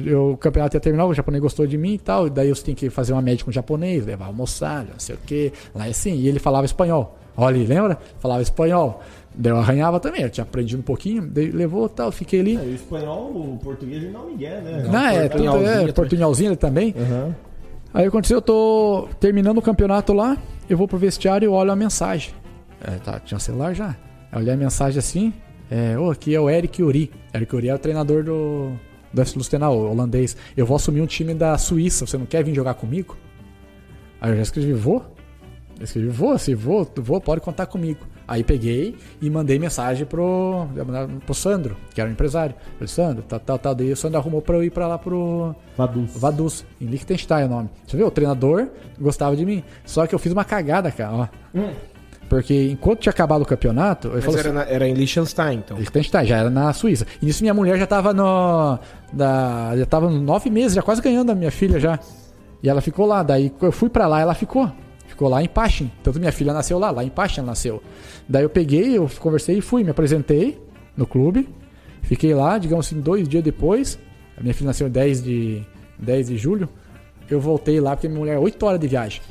Eu, 0.06 0.32
o 0.32 0.36
campeonato 0.36 0.76
ia 0.76 0.80
terminar, 0.80 1.06
o 1.06 1.14
japonês 1.14 1.40
gostou 1.42 1.66
de 1.66 1.78
mim 1.78 1.94
e 1.94 1.98
tal. 1.98 2.28
Daí 2.28 2.48
eu 2.48 2.54
tinha 2.54 2.74
que 2.74 2.90
fazer 2.90 3.12
uma 3.12 3.22
média 3.22 3.44
com 3.44 3.50
o 3.50 3.54
japonês, 3.54 4.04
levar 4.04 4.26
almoçar, 4.26 4.84
não 4.84 4.98
sei 4.98 5.14
o 5.14 5.18
quê. 5.24 5.52
Lá 5.74 5.86
é 5.86 5.90
assim, 5.90 6.14
e 6.14 6.28
ele 6.28 6.38
falava 6.38 6.64
espanhol. 6.66 7.18
Olha, 7.36 7.56
ali, 7.56 7.66
lembra? 7.66 7.98
Falava 8.18 8.42
espanhol. 8.42 9.02
Daí 9.34 9.52
eu 9.52 9.56
arranhava 9.56 9.98
também, 9.98 10.22
eu 10.22 10.30
tinha 10.30 10.44
aprendido 10.44 10.80
um 10.80 10.82
pouquinho. 10.82 11.26
Daí 11.26 11.50
levou 11.50 11.88
tal, 11.88 12.12
fiquei 12.12 12.40
ali. 12.40 12.56
É, 12.56 12.60
o 12.60 12.74
espanhol, 12.74 13.30
o 13.30 13.58
português 13.62 14.02
ele 14.02 14.12
não 14.12 14.26
Miguel, 14.26 14.60
né? 14.62 14.82
Não, 14.90 15.06
é, 15.06 15.28
tudo, 15.28 15.44
portunhalzinho 15.44 15.68
é, 15.68 15.76
também. 15.78 15.92
portunhalzinho 15.94 16.56
também. 16.56 16.94
Aham. 16.98 17.34
Aí 17.94 18.06
aconteceu, 18.06 18.38
eu 18.38 18.42
tô 18.42 19.08
terminando 19.20 19.58
o 19.58 19.62
campeonato 19.62 20.14
lá, 20.14 20.38
eu 20.68 20.78
vou 20.78 20.88
pro 20.88 20.96
vestiário 20.96 21.46
e 21.46 21.48
olho 21.48 21.70
a 21.70 21.76
mensagem. 21.76 22.32
É, 22.80 22.92
tá, 22.96 23.20
tinha 23.20 23.38
celular 23.38 23.74
já. 23.74 23.94
Eu 24.32 24.38
olhei 24.38 24.52
a 24.54 24.56
mensagem 24.56 24.98
assim, 24.98 25.32
é, 25.70 25.98
ô, 25.98 26.10
aqui 26.10 26.34
é 26.34 26.40
o 26.40 26.48
Eric 26.48 26.82
Uri. 26.82 27.10
Eric 27.34 27.54
Uri 27.54 27.68
é 27.68 27.74
o 27.74 27.78
treinador 27.78 28.24
do, 28.24 28.72
do 29.12 29.20
FC 29.20 29.36
Lustenau, 29.36 29.78
holandês. 29.78 30.36
Eu 30.56 30.64
vou 30.64 30.76
assumir 30.76 31.02
um 31.02 31.06
time 31.06 31.34
da 31.34 31.56
Suíça, 31.58 32.06
você 32.06 32.16
não 32.16 32.26
quer 32.26 32.42
vir 32.42 32.54
jogar 32.54 32.74
comigo? 32.74 33.16
Aí 34.20 34.30
eu 34.30 34.36
já 34.36 34.42
escrevi, 34.42 34.72
vou. 34.72 35.04
Eu 35.82 35.84
escrevi, 35.84 36.08
vou, 36.10 36.38
se 36.38 36.54
vou, 36.54 36.88
vou, 36.94 37.20
pode 37.20 37.40
contar 37.40 37.66
comigo. 37.66 37.98
Aí 38.28 38.44
peguei 38.44 38.94
e 39.20 39.28
mandei 39.28 39.58
mensagem 39.58 40.06
pro, 40.06 40.64
pro 41.26 41.34
Sandro, 41.34 41.76
que 41.92 42.00
era 42.00 42.08
o 42.08 42.12
empresário. 42.12 42.54
Falei, 42.74 42.86
Sandro, 42.86 43.24
tal, 43.24 43.40
tal, 43.40 43.58
tal. 43.58 43.74
Daí 43.74 43.90
o 43.90 43.96
Sandro 43.96 44.16
arrumou 44.16 44.40
pra 44.40 44.54
eu 44.54 44.62
ir 44.62 44.70
pra 44.70 44.86
lá 44.86 44.96
pro, 44.96 45.52
Vaduz. 45.76 46.12
Vaduz, 46.16 46.64
em 46.80 46.86
Liechtenstein 46.86 47.42
é 47.42 47.46
o 47.46 47.48
nome. 47.48 47.68
Você 47.84 47.96
viu? 47.96 48.06
O 48.06 48.10
treinador 48.12 48.68
gostava 49.00 49.34
de 49.34 49.44
mim. 49.44 49.64
Só 49.84 50.06
que 50.06 50.14
eu 50.14 50.20
fiz 50.20 50.32
uma 50.32 50.44
cagada, 50.44 50.88
cara, 50.92 51.12
ó. 51.12 51.28
Porque 52.28 52.70
enquanto 52.70 53.00
tinha 53.00 53.10
acabado 53.10 53.42
o 53.42 53.44
campeonato, 53.44 54.06
eu 54.06 54.14
Mas 54.14 54.24
falei 54.24 54.38
era, 54.40 54.48
assim, 54.50 54.58
na- 54.58 54.64
era 54.76 54.86
em 54.88 54.94
Liechtenstein, 54.94 55.58
então. 55.58 55.76
Liechtenstein, 55.76 56.24
já 56.24 56.36
era 56.38 56.48
na 56.48 56.72
Suíça. 56.72 57.04
E 57.20 57.26
nisso 57.26 57.42
minha 57.42 57.52
mulher 57.52 57.76
já 57.76 57.88
tava 57.88 58.14
no. 58.14 58.78
Da, 59.12 59.76
já 59.76 59.84
tava 59.84 60.08
nove 60.08 60.48
meses, 60.48 60.74
já 60.74 60.80
quase 60.82 61.02
ganhando 61.02 61.30
a 61.32 61.34
minha 61.34 61.50
filha 61.50 61.80
já. 61.80 61.98
E 62.62 62.68
ela 62.68 62.80
ficou 62.80 63.04
lá. 63.04 63.24
Daí 63.24 63.52
eu 63.60 63.72
fui 63.72 63.90
pra 63.90 64.06
lá, 64.06 64.20
ela 64.20 64.32
ficou. 64.32 64.70
Ficou 65.22 65.30
lá 65.30 65.40
em 65.40 65.46
Pachin. 65.46 65.88
Tanto 66.02 66.18
minha 66.18 66.32
filha 66.32 66.52
nasceu 66.52 66.80
lá, 66.80 66.90
lá 66.90 67.04
em 67.04 67.08
Pachin 67.08 67.42
ela 67.42 67.50
nasceu. 67.50 67.80
Daí 68.28 68.42
eu 68.42 68.50
peguei, 68.50 68.98
eu 68.98 69.08
conversei 69.20 69.58
e 69.58 69.60
fui, 69.60 69.84
me 69.84 69.90
apresentei 69.90 70.60
no 70.96 71.06
clube. 71.06 71.48
Fiquei 72.02 72.34
lá, 72.34 72.58
digamos 72.58 72.86
assim, 72.86 73.00
dois 73.00 73.28
dias 73.28 73.44
depois. 73.44 74.00
A 74.36 74.40
minha 74.40 74.52
filha 74.52 74.66
nasceu 74.66 74.88
em 74.88 74.90
10 74.90 75.22
de, 75.22 75.62
10 75.96 76.26
de 76.26 76.36
julho. 76.36 76.68
Eu 77.30 77.40
voltei 77.40 77.78
lá 77.80 77.94
porque 77.94 78.08
minha 78.08 78.18
mulher, 78.18 78.36
8 78.36 78.66
horas 78.66 78.80
de 78.80 78.88
viagem. 78.88 79.22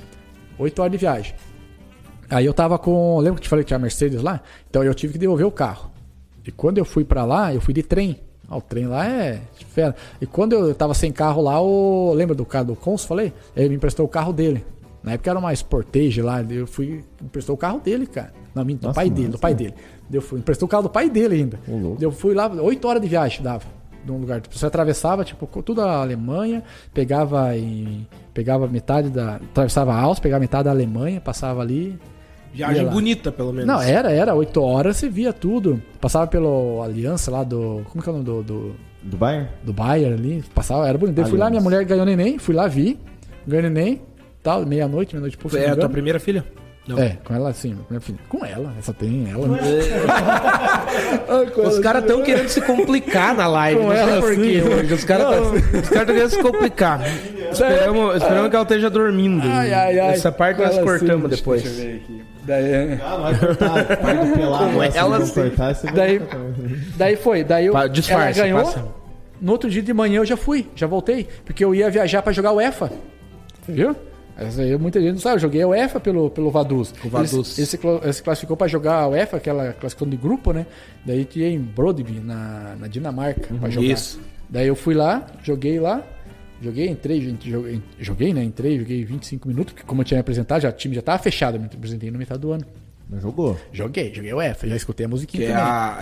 8 0.58 0.80
horas 0.80 0.92
de 0.94 0.98
viagem. 0.98 1.36
Aí 2.30 2.46
eu 2.46 2.54
tava 2.54 2.80
com. 2.80 3.20
Lembra 3.20 3.36
que 3.36 3.42
te 3.42 3.50
falei 3.50 3.66
que 3.66 3.68
tinha 3.68 3.78
Mercedes 3.78 4.22
lá? 4.22 4.40
Então 4.70 4.86
eu 4.86 4.94
tive 4.94 5.12
que 5.12 5.20
devolver 5.20 5.46
o 5.46 5.52
carro. 5.52 5.92
E 6.48 6.52
quando 6.54 6.78
eu 6.78 6.86
fui 6.86 7.04
pra 7.04 7.26
lá, 7.26 7.54
eu 7.54 7.60
fui 7.60 7.74
de 7.74 7.84
trem. 7.84 8.18
Ah, 8.48 8.56
o 8.56 8.62
trem 8.62 8.88
lá 8.88 9.06
é 9.06 9.42
fera. 9.68 9.94
E 10.22 10.26
quando 10.26 10.54
eu 10.54 10.74
tava 10.74 10.94
sem 10.94 11.12
carro 11.12 11.42
lá, 11.42 11.62
o. 11.62 12.14
Lembra 12.14 12.34
do 12.34 12.46
carro 12.46 12.68
do 12.68 12.76
Cons? 12.78 13.04
Falei? 13.04 13.34
Ele 13.54 13.68
me 13.68 13.76
emprestou 13.76 14.06
o 14.06 14.10
carro 14.10 14.32
dele. 14.32 14.64
Na 15.04 15.14
época 15.14 15.30
era 15.30 15.40
uma 15.40 15.54
Sportage 15.54 16.22
lá. 16.22 16.42
Eu 16.44 16.68
fui. 16.68 17.04
Emprestou 17.22 17.56
o 17.56 17.58
carro 17.58 17.80
dele, 17.80 18.06
cara. 18.06 18.34
Não, 18.54 18.64
minto, 18.66 18.82
do 18.82 18.88
Nossa, 18.88 18.96
pai 18.96 19.10
dele, 19.10 19.30
do 19.30 19.40
pai 19.40 19.54
dele. 19.56 19.74
Eu 20.12 20.22
fui, 20.22 20.40
emprestou 20.40 20.68
o 20.68 20.70
carro 20.70 20.84
do 20.84 20.90
pai 20.90 21.10
dele 21.10 21.36
ainda. 21.36 21.60
Louco. 21.68 22.04
Eu 22.04 22.12
fui 22.12 22.34
lá, 22.34 22.48
8 22.48 22.88
horas 22.88 23.02
de 23.02 23.08
viagem 23.08 23.42
dava. 23.42 23.64
De 24.04 24.12
um 24.12 24.18
lugar. 24.18 24.42
Você 24.52 24.66
atravessava, 24.66 25.24
tipo, 25.24 25.46
tudo 25.62 25.82
a 25.82 26.02
Alemanha, 26.02 26.64
pegava 26.94 27.56
em. 27.58 28.06
Pegava 28.34 28.68
metade 28.68 29.10
da. 29.10 29.36
Atravessava 29.36 29.94
a 29.94 30.00
Áustria, 30.00 30.24
pegava 30.24 30.40
metade 30.42 30.64
da 30.66 30.72
Alemanha, 30.72 31.22
passava 31.22 31.62
ali. 31.62 31.98
Viagem 32.54 32.86
bonita, 32.88 33.32
pelo 33.32 33.54
menos. 33.54 33.66
Não, 33.66 33.82
era, 33.82 34.12
era. 34.12 34.36
8 34.36 34.62
horas 34.62 34.98
você 34.98 35.08
via 35.08 35.32
tudo. 35.32 35.82
Passava 36.02 36.28
pelo 36.28 36.82
Aliança 36.84 37.32
lá 37.32 37.44
do. 37.44 37.84
Como 37.90 38.04
que 38.04 38.10
é 38.10 38.12
o 38.12 38.16
nome 38.16 38.26
do. 38.26 38.44
do 38.44 38.76
Do 39.04 39.18
Bayern? 39.18 39.48
do 39.64 39.72
Bayern 39.72 40.14
ali, 40.14 40.44
passava, 40.54 40.88
era 40.88 40.98
bonito. 40.98 41.18
Eu 41.20 41.28
fui 41.28 41.38
lá, 41.40 41.50
minha 41.50 41.62
mulher 41.62 41.86
ganhou 41.86 42.06
neném, 42.06 42.38
fui 42.38 42.54
lá, 42.54 42.68
vi, 42.68 43.00
ganhou 43.48 43.70
neném, 43.70 44.02
tal, 44.44 44.66
meia-noite, 44.66 45.14
meia-noite 45.14 45.38
pouco. 45.38 45.56
É 45.58 45.70
a 45.70 45.76
tua 45.76 45.90
primeira 45.90 46.20
filha? 46.20 46.44
Não. 46.88 46.98
É, 46.98 47.16
com 47.24 47.36
ela 47.36 47.54
sim, 47.54 47.78
minha 47.90 48.02
filha. 48.02 48.18
Com 48.28 48.44
ela, 48.44 48.74
essa 48.80 48.92
tem 48.92 49.30
ela. 49.30 49.48
Os 51.68 51.78
caras 51.80 52.02
estão 52.04 52.24
querendo 52.24 52.50
se 52.50 52.60
complicar 52.62 53.36
na 53.36 53.46
live. 53.48 53.80
Com 53.80 53.88
não 53.88 53.92
sei 53.96 54.02
ela, 54.02 54.22
por 54.22 54.36
quê 54.36 54.62
sim. 54.62 54.68
hoje. 54.68 54.94
Os 54.96 55.04
caras 55.04 55.28
estão 55.84 56.06
querendo 56.06 56.30
se 56.30 56.42
complicar. 56.42 57.02
Esperamos, 57.52 58.16
esperamos 58.16 58.50
que 58.50 58.56
ela 58.56 58.64
esteja 58.64 58.90
dormindo. 58.90 59.44
Ai, 59.46 59.74
ai, 59.74 60.00
ai. 60.00 60.14
Essa 60.14 60.32
parte 60.32 60.58
Com 60.58 60.64
nós 60.64 60.78
cortamos 60.80 61.30
sim. 61.32 61.36
depois. 61.38 61.62
Deixa 61.64 61.82
eu 61.82 61.86
ver 61.86 61.96
aqui. 61.98 62.24
Daí, 62.46 63.00
Ah, 63.04 63.18
vai 63.18 63.38
cortar. 63.38 63.86
Parte 63.98 64.26
do 64.26 64.34
pelado. 64.34 64.84
Ela, 64.96 65.20
não 65.20 65.26
sim. 65.26 65.34
cortar, 65.34 65.76
você 65.76 65.88
vai 65.88 65.96
Daí- 65.96 66.22
daí 66.96 67.16
foi, 67.18 67.44
daí 67.44 67.66
eu, 67.68 67.90
disfarce, 67.90 68.40
ela 68.40 68.48
ganhou. 68.50 68.64
passa. 68.64 68.86
No 69.42 69.52
outro 69.52 69.70
dia 69.70 69.82
de 69.82 69.94
manhã 69.94 70.20
eu 70.22 70.26
já 70.26 70.38
fui, 70.38 70.66
já 70.76 70.88
voltei, 70.88 71.28
porque 71.46 71.64
eu 71.64 71.76
ia 71.76 71.90
viajar 71.92 72.22
pra 72.22 72.32
jogar 72.32 72.54
o 72.54 72.62
EFA. 72.62 72.90
Viu? 73.68 73.94
Essa 74.38 74.62
aí 74.62 74.78
muita 74.78 75.00
gente 75.00 75.14
não 75.14 75.20
sabe, 75.20 75.36
eu 75.36 75.40
joguei 75.40 75.62
a 75.62 75.68
UEFA 75.68 76.00
pelo, 76.00 76.30
pelo 76.30 76.50
Vaduz. 76.50 76.94
O 77.04 77.10
Vaduz. 77.10 77.58
Ele, 77.58 77.68
ele, 78.04 78.14
se, 78.14 78.24
classificou 78.24 78.58
pra 78.58 78.68
jogar 78.68 78.96
a 79.02 79.08
UEFA, 79.10 79.38
aquela 79.38 79.74
classificação 79.74 80.10
de 80.10 80.18
grupo, 80.18 80.52
né? 80.52 80.66
Daí 81.06 81.26
tinha 81.26 81.48
em 81.48 81.60
Brodby, 81.60 82.20
na, 82.20 82.76
na 82.80 82.88
Dinamarca, 82.88 83.54
pra 83.60 83.70
jogar. 83.70 83.88
Isso. 83.88 84.20
Daí 84.50 84.68
eu 84.68 84.76
fui 84.76 84.94
lá, 84.94 85.26
joguei 85.44 85.80
lá, 85.80 86.04
joguei, 86.62 86.88
entrei, 86.90 87.22
gente, 87.22 87.50
joguei, 87.50 87.82
joguei, 88.00 88.34
né? 88.34 88.44
Entrei, 88.44 88.80
joguei 88.80 89.04
25 89.06 89.48
minutos, 89.48 89.74
porque 89.74 89.86
como 89.86 90.02
eu 90.02 90.06
tinha 90.06 90.18
me 90.18 90.22
apresentado, 90.22 90.62
já, 90.62 90.70
o 90.70 90.74
time 90.74 90.96
já 90.96 91.02
tava 91.02 91.22
fechado, 91.22 91.56
eu 91.58 91.62
me 91.62 91.68
apresentei 91.68 92.10
no 92.12 92.18
metade 92.18 92.42
do 92.42 92.52
ano. 92.52 92.66
Mas 93.10 93.22
jogou. 93.22 93.58
Joguei, 93.74 94.14
joguei 94.14 94.32
o 94.34 94.38
UEFA, 94.38 94.68
já 94.68 94.76
escutei 94.76 95.06
a 95.06 95.10
Que 95.10 95.12
musiquinha 95.14 95.50
é 95.50 95.52
também. 95.52 95.64
a, 95.64 96.00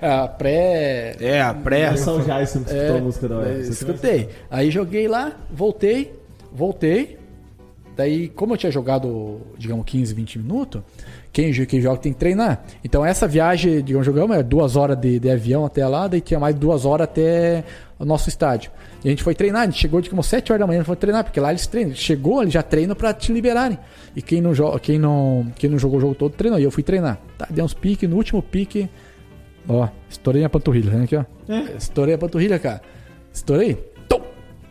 é 0.00 0.06
a, 0.06 0.22
a 0.24 0.28
pré... 0.28 1.16
é 1.20 1.40
a 1.40 1.54
pré. 1.54 1.80
É 1.82 1.96
São 1.96 2.24
Jair, 2.24 2.46
você 2.46 2.58
não 2.58 2.66
escutou 2.66 2.96
a 2.96 3.00
música 3.00 3.28
da 3.28 3.34
É, 3.36 3.38
UEFA. 3.38 3.70
Escutei. 3.70 4.28
Aí 4.50 4.70
joguei 4.70 5.06
lá, 5.06 5.32
voltei, 5.50 6.12
voltei. 6.52 7.18
Daí, 7.96 8.28
como 8.28 8.54
eu 8.54 8.56
tinha 8.56 8.72
jogado, 8.72 9.40
digamos, 9.56 9.84
15, 9.86 10.14
20 10.14 10.38
minutos, 10.40 10.82
quem, 11.32 11.52
quem 11.66 11.80
joga 11.80 11.98
tem 11.98 12.12
que 12.12 12.18
treinar. 12.18 12.64
Então, 12.82 13.04
essa 13.04 13.26
viagem, 13.28 13.82
digamos, 13.82 14.04
jogamos, 14.04 14.36
é 14.36 14.42
duas 14.42 14.74
horas 14.74 14.98
de, 14.98 15.20
de 15.20 15.30
avião 15.30 15.64
até 15.64 15.86
lá, 15.86 16.08
daí 16.08 16.20
tinha 16.20 16.40
mais 16.40 16.54
duas 16.54 16.84
horas 16.84 17.04
até 17.04 17.64
o 17.98 18.04
nosso 18.04 18.28
estádio. 18.28 18.70
E 19.04 19.08
a 19.08 19.10
gente 19.10 19.22
foi 19.22 19.34
treinar, 19.34 19.62
a 19.62 19.64
gente 19.66 19.78
chegou, 19.78 20.00
digamos, 20.00 20.26
7 20.26 20.52
horas 20.52 20.60
da 20.60 20.66
manhã, 20.66 20.82
foi 20.82 20.96
treinar, 20.96 21.22
porque 21.22 21.38
lá 21.38 21.50
eles 21.50 21.66
treinam. 21.66 21.94
Chegou, 21.94 22.42
eles 22.42 22.52
já 22.52 22.62
treinam 22.62 22.96
pra 22.96 23.14
te 23.14 23.32
liberarem. 23.32 23.78
E 24.16 24.22
quem 24.22 24.40
não, 24.40 24.52
quem 24.80 24.98
não, 24.98 25.52
quem 25.56 25.70
não 25.70 25.78
jogou 25.78 25.98
o 25.98 26.00
jogo 26.00 26.14
todo 26.14 26.32
treinou. 26.32 26.58
E 26.58 26.64
eu 26.64 26.70
fui 26.70 26.82
treinar. 26.82 27.18
Tá, 27.38 27.46
dei 27.48 27.62
uns 27.62 27.74
piques, 27.74 28.08
no 28.08 28.16
último 28.16 28.42
pique, 28.42 28.88
ó, 29.68 29.88
estourei 30.08 30.44
a 30.44 30.48
panturrilha, 30.48 30.90
né, 30.90 31.04
aqui, 31.04 31.16
ó. 31.16 31.24
Estourei 31.78 32.14
a 32.14 32.18
panturrilha, 32.18 32.58
cara. 32.58 32.80
Estourei. 33.32 33.74
Tum! 34.08 34.20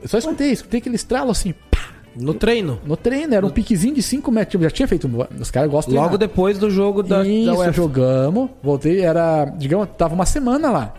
Eu 0.02 0.10
só 0.10 0.18
escutei, 0.18 0.52
escutei 0.52 0.80
aquele 0.80 0.96
estralo 0.96 1.32
assim. 1.32 1.54
Pá! 1.72 1.93
No 2.16 2.34
treino. 2.34 2.80
No 2.86 2.96
treino, 2.96 3.34
era 3.34 3.46
um 3.46 3.50
piquezinho 3.50 3.96
de 3.96 4.02
5 4.04 4.32
metros. 4.32 4.62
Já 4.64 4.70
tinha 4.70 4.88
feito. 4.88 5.10
Os 5.40 5.50
caras 5.50 5.70
gostam 5.70 5.92
de 5.92 5.98
Logo 5.98 6.10
treinar. 6.10 6.28
depois 6.30 6.58
do 6.60 6.70
jogo 6.70 7.02
da, 7.02 7.26
Isso, 7.26 7.46
da 7.48 7.54
UEFA. 7.56 7.72
jogamos. 7.72 8.50
Voltei, 8.62 9.02
era. 9.02 9.46
Digamos, 9.46 9.88
tava 9.98 10.14
uma 10.14 10.26
semana 10.26 10.70
lá. 10.70 10.94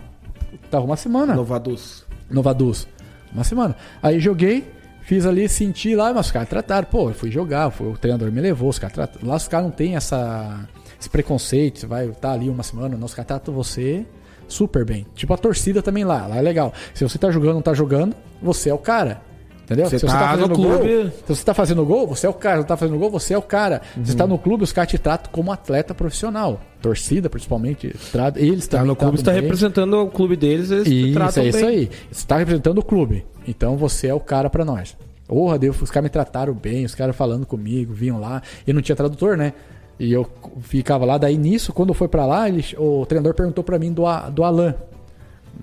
Tava 0.69 0.85
uma 0.85 0.97
semana. 0.97 1.33
No 1.35 1.43
Vaduz. 1.45 2.03
no 2.29 2.41
Vaduz. 2.41 2.87
Uma 3.33 3.43
semana. 3.43 3.75
Aí 4.01 4.19
joguei, 4.19 4.65
fiz 5.01 5.25
ali, 5.25 5.47
senti 5.47 5.95
lá, 5.95 6.13
mas 6.13 6.25
os 6.27 6.31
caras 6.31 6.49
trataram. 6.49 6.87
Pô, 6.89 7.09
eu 7.09 7.13
fui 7.13 7.29
jogar, 7.31 7.69
foi, 7.69 7.87
o 7.87 7.97
treinador 7.97 8.31
me 8.31 8.41
levou, 8.41 8.69
os 8.69 8.79
caras 8.79 8.93
trataram. 8.95 9.27
Lá 9.27 9.35
os 9.35 9.47
caras 9.47 9.65
não 9.67 9.71
tem 9.71 9.95
essa, 9.95 10.67
esse 10.99 11.09
preconceito, 11.09 11.79
você 11.79 11.85
vai 11.85 12.07
estar 12.07 12.31
ali 12.31 12.49
uma 12.49 12.63
semana, 12.63 12.97
não, 12.97 13.05
os 13.05 13.13
caras 13.13 13.27
tratam 13.27 13.53
você 13.53 14.05
super 14.47 14.85
bem. 14.85 15.05
Tipo 15.15 15.33
a 15.33 15.37
torcida 15.37 15.81
também 15.81 16.03
lá, 16.05 16.27
lá 16.27 16.37
é 16.37 16.41
legal. 16.41 16.73
Se 16.93 17.03
você 17.03 17.17
tá 17.17 17.29
jogando 17.29 17.49
ou 17.49 17.55
não 17.55 17.61
tá 17.61 17.73
jogando, 17.73 18.15
você 18.41 18.69
é 18.69 18.73
o 18.73 18.77
cara. 18.77 19.21
Entendeu? 19.65 19.89
Você 19.89 19.97
se 19.97 20.05
tá 20.05 20.37
no 20.37 20.47
gol, 20.49 20.55
clube- 20.77 21.11
se 21.25 21.35
você 21.35 21.43
tá 21.43 21.53
fazendo 21.53 21.83
gol, 21.83 22.05
você 22.07 22.27
é 22.27 22.29
o 22.29 22.33
cara. 22.33 22.55
Se 22.57 22.61
não 22.61 22.67
tá 22.67 22.77
fazendo 22.77 22.99
gol, 22.99 23.09
você 23.09 23.33
é 23.33 23.37
o 23.37 23.41
cara. 23.41 23.81
Se 23.95 24.11
você 24.11 24.15
tá 24.15 24.27
no 24.27 24.37
clube, 24.37 24.63
os 24.63 24.71
caras 24.71 24.91
te 24.91 24.97
tratam 24.99 25.31
como 25.31 25.51
atleta 25.51 25.93
profissional. 25.95 26.61
Torcida, 26.81 27.29
principalmente, 27.31 27.91
trata, 28.11 28.39
eles 28.39 28.67
Tá 28.67 28.83
no 28.85 28.95
clube, 28.95 29.17
você 29.17 29.23
tá 29.23 29.31
bem. 29.31 29.41
representando 29.41 29.93
o 30.03 30.07
clube 30.07 30.35
deles, 30.35 30.69
eles 30.69 30.87
Isso, 30.87 31.13
tratam 31.13 31.43
é 31.43 31.47
isso 31.47 31.57
bem. 31.57 31.67
aí. 31.67 31.85
Você 32.11 32.19
está 32.19 32.37
representando 32.37 32.77
o 32.77 32.83
clube. 32.85 33.25
Então 33.47 33.75
você 33.75 34.05
é 34.07 34.13
o 34.13 34.19
cara 34.19 34.51
pra 34.51 34.63
nós. 34.63 34.95
Porra, 35.27 35.57
Deus, 35.57 35.81
os 35.81 35.89
caras 35.89 36.03
me 36.03 36.09
trataram 36.11 36.53
bem, 36.53 36.85
os 36.85 36.93
caras 36.93 37.15
falando 37.15 37.43
comigo, 37.47 37.91
vinham 37.91 38.19
lá. 38.19 38.43
E 38.67 38.71
não 38.71 38.83
tinha 38.83 38.95
tradutor, 38.95 39.35
né? 39.35 39.53
E 39.99 40.13
eu 40.13 40.27
ficava 40.61 41.05
lá. 41.05 41.17
Daí 41.17 41.37
nisso, 41.37 41.73
quando 41.73 41.91
foi 41.95 42.07
pra 42.07 42.23
lá, 42.27 42.47
ele- 42.47 42.63
o 42.77 43.03
treinador 43.07 43.33
perguntou 43.33 43.63
pra 43.63 43.79
mim 43.79 43.91
do, 43.91 44.03
do 44.31 44.43
Alan, 44.43 44.75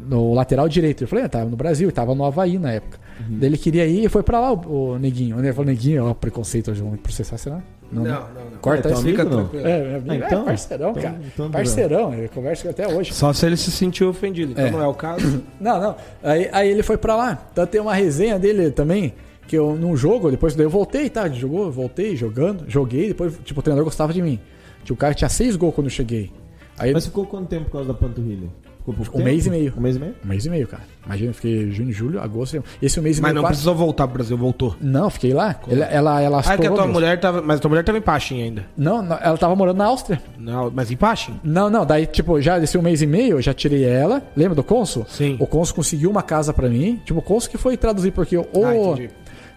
no 0.08 0.34
lateral 0.34 0.68
direito. 0.68 1.04
Eu 1.04 1.08
falei, 1.08 1.24
ah, 1.24 1.28
tava 1.28 1.44
no 1.50 1.56
Brasil, 1.56 1.92
tava 1.92 2.14
no 2.14 2.24
Havaí 2.24 2.58
na 2.58 2.72
época. 2.72 2.98
Uhum. 3.20 3.38
Daí 3.38 3.48
ele 3.48 3.58
queria 3.58 3.86
ir 3.86 4.04
e 4.04 4.08
foi 4.08 4.22
pra 4.22 4.40
lá 4.40 4.52
o, 4.52 4.92
o 4.94 4.98
Neguinho. 4.98 5.38
Ele 5.38 5.52
falou, 5.52 5.66
Neguinho, 5.70 6.06
ó, 6.06 6.14
preconceito, 6.14 6.70
hoje 6.70 6.82
vamos 6.82 7.00
processar, 7.00 7.36
será? 7.38 7.62
Não, 7.90 8.02
né? 8.02 8.10
não, 8.10 8.50
não. 8.50 8.58
Corta 8.60 8.88
É, 8.88 8.92
isso. 8.92 9.00
amigo, 9.02 9.22
não? 9.24 9.30
tranquilo. 9.30 9.66
É, 9.66 9.78
meu 9.82 9.96
amigo, 9.98 10.12
Ah, 10.12 10.26
então- 10.26 10.42
é 10.42 10.44
parceirão, 10.46 10.90
então- 10.90 11.02
cara. 11.02 11.20
então 11.26 11.50
parceirão, 11.50 12.14
ele 12.14 12.28
conversa 12.28 12.70
até 12.70 12.88
hoje. 12.88 13.12
Só 13.12 13.32
se 13.32 13.44
ele 13.44 13.56
se 13.56 13.70
sentiu 13.70 14.08
ofendido. 14.08 14.52
Então 14.52 14.64
É. 14.66 14.70
não 14.70 14.80
é 14.82 14.86
o 14.86 14.94
caso. 14.94 15.42
Não, 15.60 15.80
não. 15.80 15.96
Aí, 16.22 16.48
aí 16.52 16.68
ele 16.70 16.82
foi 16.82 16.96
pra 16.96 17.14
lá. 17.14 17.46
Então 17.52 17.66
tem 17.66 17.80
uma 17.80 17.94
resenha 17.94 18.38
dele 18.38 18.70
também. 18.70 19.14
Que 19.46 19.56
eu, 19.58 19.74
num 19.76 19.94
jogo, 19.96 20.30
depois 20.30 20.54
daí 20.54 20.64
eu 20.64 20.70
voltei, 20.70 21.10
tá? 21.10 21.28
Jogou, 21.28 21.70
voltei 21.70 22.16
jogando, 22.16 22.64
joguei, 22.68 23.08
depois, 23.08 23.34
tipo, 23.44 23.60
o 23.60 23.62
treinador 23.62 23.84
gostava 23.84 24.12
de 24.12 24.22
mim. 24.22 24.38
Tipo, 24.82 24.94
o 24.94 24.96
cara 24.96 25.12
tinha 25.12 25.28
seis 25.28 25.56
gols 25.56 25.74
quando 25.74 25.88
eu 25.88 25.90
cheguei. 25.90 26.30
Aí, 26.78 26.92
Mas 26.92 27.04
ficou 27.04 27.26
quanto 27.26 27.48
tempo 27.48 27.66
por 27.66 27.72
causa 27.72 27.88
da 27.88 27.94
panturrilha? 27.94 28.48
Ficou 28.82 28.94
pouco 28.94 29.10
Um 29.12 29.14
tempo? 29.18 29.24
mês 29.24 29.46
e 29.46 29.50
meio. 29.50 29.72
Um 29.76 29.80
mês 29.80 29.94
e 29.96 29.98
meio? 30.00 30.14
um 30.24 30.28
mês 30.28 30.44
e 30.46 30.50
meio, 30.50 30.66
cara. 30.66 30.82
Imagina, 31.06 31.30
eu 31.30 31.34
fiquei 31.34 31.70
junho, 31.70 31.92
julho, 31.92 32.20
agosto. 32.20 32.62
Esse 32.80 32.98
um 32.98 33.02
mês 33.02 33.18
e 33.18 33.22
Mas 33.22 33.30
meio. 33.30 33.34
não 33.36 33.42
quase- 33.42 33.50
precisou 33.52 33.74
voltar 33.76 34.06
pro 34.08 34.14
Brasil, 34.14 34.36
voltou. 34.36 34.76
Não, 34.80 35.08
fiquei 35.08 35.32
lá. 35.32 35.54
Ela, 35.68 35.84
ela, 35.86 36.20
ela 36.20 36.38
Ah, 36.40 36.42
que 36.42 36.66
a 36.66 36.70
tua 36.70 36.78
mesmo. 36.82 36.92
mulher 36.92 37.20
tava. 37.20 37.40
Mas 37.42 37.58
a 37.58 37.60
tua 37.60 37.68
mulher 37.68 37.84
tava 37.84 37.98
em 37.98 38.02
Paxim 38.02 38.42
ainda. 38.42 38.66
Não, 38.76 39.00
não, 39.02 39.16
ela 39.20 39.38
tava 39.38 39.54
morando 39.54 39.76
na 39.78 39.84
Áustria. 39.86 40.20
Não, 40.38 40.68
mas 40.74 40.90
em 40.90 40.96
Paxim? 40.96 41.38
Não, 41.44 41.70
não, 41.70 41.86
daí, 41.86 42.06
tipo, 42.06 42.40
já 42.40 42.58
desse 42.58 42.76
um 42.76 42.82
mês 42.82 43.02
e 43.02 43.06
meio, 43.06 43.36
eu 43.36 43.42
já 43.42 43.54
tirei 43.54 43.84
ela. 43.84 44.20
Lembra 44.36 44.54
do 44.56 44.64
Consul? 44.64 45.06
Sim. 45.08 45.36
O 45.38 45.46
Consul 45.46 45.76
conseguiu 45.76 46.10
uma 46.10 46.22
casa 46.22 46.52
pra 46.52 46.68
mim. 46.68 47.00
Tipo, 47.04 47.20
o 47.20 47.22
Consul 47.22 47.50
que 47.50 47.58
foi 47.58 47.76
traduzir, 47.76 48.10
porque 48.10 48.36
o. 48.36 48.46
Ah, 48.64 48.76
entendi. 48.76 49.10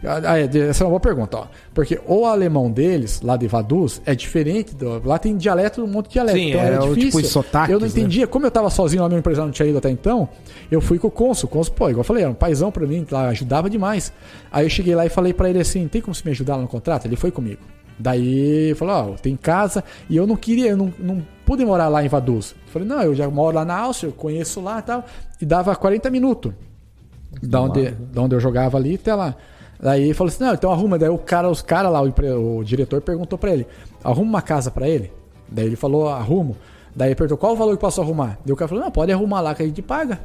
Ah, 0.03 0.37
é, 0.39 0.43
essa 0.69 0.83
é 0.83 0.85
uma 0.85 0.91
boa 0.91 0.99
pergunta, 0.99 1.37
ó. 1.37 1.47
Porque 1.73 1.99
o 2.05 2.25
alemão 2.25 2.69
deles, 2.69 3.21
lá 3.21 3.35
de 3.37 3.47
Vaduz, 3.47 4.01
é 4.05 4.13
diferente. 4.13 4.75
Do, 4.75 5.01
lá 5.07 5.17
tem 5.17 5.35
dialeto, 5.35 5.83
um 5.83 5.87
monte 5.87 6.07
de 6.07 6.13
dialeto. 6.13 6.37
Sim, 6.37 6.49
então 6.49 6.61
é 6.61 6.65
era 6.65 6.83
o- 6.83 6.93
difícil. 6.95 7.21
tipo 7.21 7.27
sotaques, 7.31 7.73
eu 7.73 7.79
não 7.79 7.87
né? 7.87 7.91
entendia. 7.91 8.27
Como 8.27 8.45
eu 8.45 8.51
tava 8.51 8.69
sozinho 8.69 9.01
lá, 9.01 9.09
meu 9.09 9.17
empresário 9.17 9.47
não 9.47 9.53
tinha 9.53 9.67
ido 9.67 9.77
até 9.77 9.89
então, 9.89 10.29
eu 10.69 10.79
fui 10.81 10.99
com 10.99 11.07
o 11.07 11.11
Consul. 11.11 11.47
O 11.47 11.51
Consul, 11.51 11.73
pô, 11.73 11.89
igual 11.89 12.01
eu 12.01 12.03
falei, 12.03 12.23
era 12.23 12.31
um 12.31 12.35
paizão 12.35 12.71
pra 12.71 12.85
mim, 12.85 13.05
lá, 13.09 13.29
ajudava 13.29 13.69
demais. 13.69 14.11
Aí 14.51 14.65
eu 14.65 14.69
cheguei 14.69 14.93
lá 14.95 15.05
e 15.05 15.09
falei 15.09 15.33
pra 15.33 15.49
ele 15.49 15.59
assim: 15.59 15.87
tem 15.87 16.01
como 16.01 16.13
você 16.13 16.21
me 16.25 16.31
ajudar 16.31 16.55
lá 16.57 16.61
no 16.61 16.67
contrato? 16.67 17.05
Ele 17.05 17.15
foi 17.15 17.31
comigo. 17.31 17.61
Daí 17.97 18.75
falou: 18.75 19.13
ó, 19.13 19.15
tem 19.15 19.35
casa. 19.35 19.83
E 20.09 20.15
eu 20.17 20.27
não 20.27 20.35
queria, 20.35 20.69
eu 20.71 20.77
não, 20.77 20.93
não 20.99 21.25
pude 21.45 21.65
morar 21.65 21.87
lá 21.87 22.03
em 22.03 22.07
Vaduz. 22.07 22.53
Eu 22.67 22.71
falei: 22.71 22.87
não, 22.87 23.01
eu 23.01 23.15
já 23.15 23.27
moro 23.29 23.55
lá 23.55 23.65
na 23.65 23.75
Áustria, 23.77 24.09
eu 24.09 24.13
conheço 24.13 24.59
lá 24.61 24.79
e 24.79 24.81
tal. 24.83 25.05
E 25.41 25.45
dava 25.45 25.75
40 25.75 26.09
minutos 26.11 26.53
da 27.41 27.61
onde, 27.61 27.91
da 27.91 28.21
onde 28.21 28.35
eu 28.35 28.39
jogava 28.39 28.77
ali 28.77 28.95
até 28.95 29.13
lá. 29.15 29.35
Daí 29.79 30.03
ele 30.03 30.13
falou 30.13 30.29
assim: 30.29 30.43
não, 30.43 30.53
então 30.53 30.71
arruma. 30.71 30.97
Daí 30.97 31.09
o 31.09 31.17
cara, 31.17 31.49
os 31.49 31.61
caras 31.61 31.91
lá, 31.91 32.01
o, 32.01 32.57
o 32.57 32.63
diretor 32.63 33.01
perguntou 33.01 33.37
pra 33.37 33.51
ele: 33.51 33.67
arruma 34.03 34.29
uma 34.29 34.41
casa 34.41 34.71
pra 34.71 34.87
ele? 34.87 35.11
Daí 35.49 35.65
ele 35.65 35.75
falou: 35.75 36.09
arrumo. 36.09 36.55
Daí 36.95 37.09
ele 37.09 37.15
perguntou: 37.15 37.37
qual 37.37 37.53
o 37.53 37.55
valor 37.55 37.75
que 37.75 37.81
posso 37.81 38.01
arrumar? 38.01 38.37
Daí 38.45 38.53
o 38.53 38.55
cara 38.55 38.67
falou: 38.67 38.83
não, 38.83 38.91
pode 38.91 39.11
arrumar 39.11 39.41
lá 39.41 39.53
que 39.53 39.63
a 39.63 39.65
gente 39.65 39.81
paga. 39.81 40.19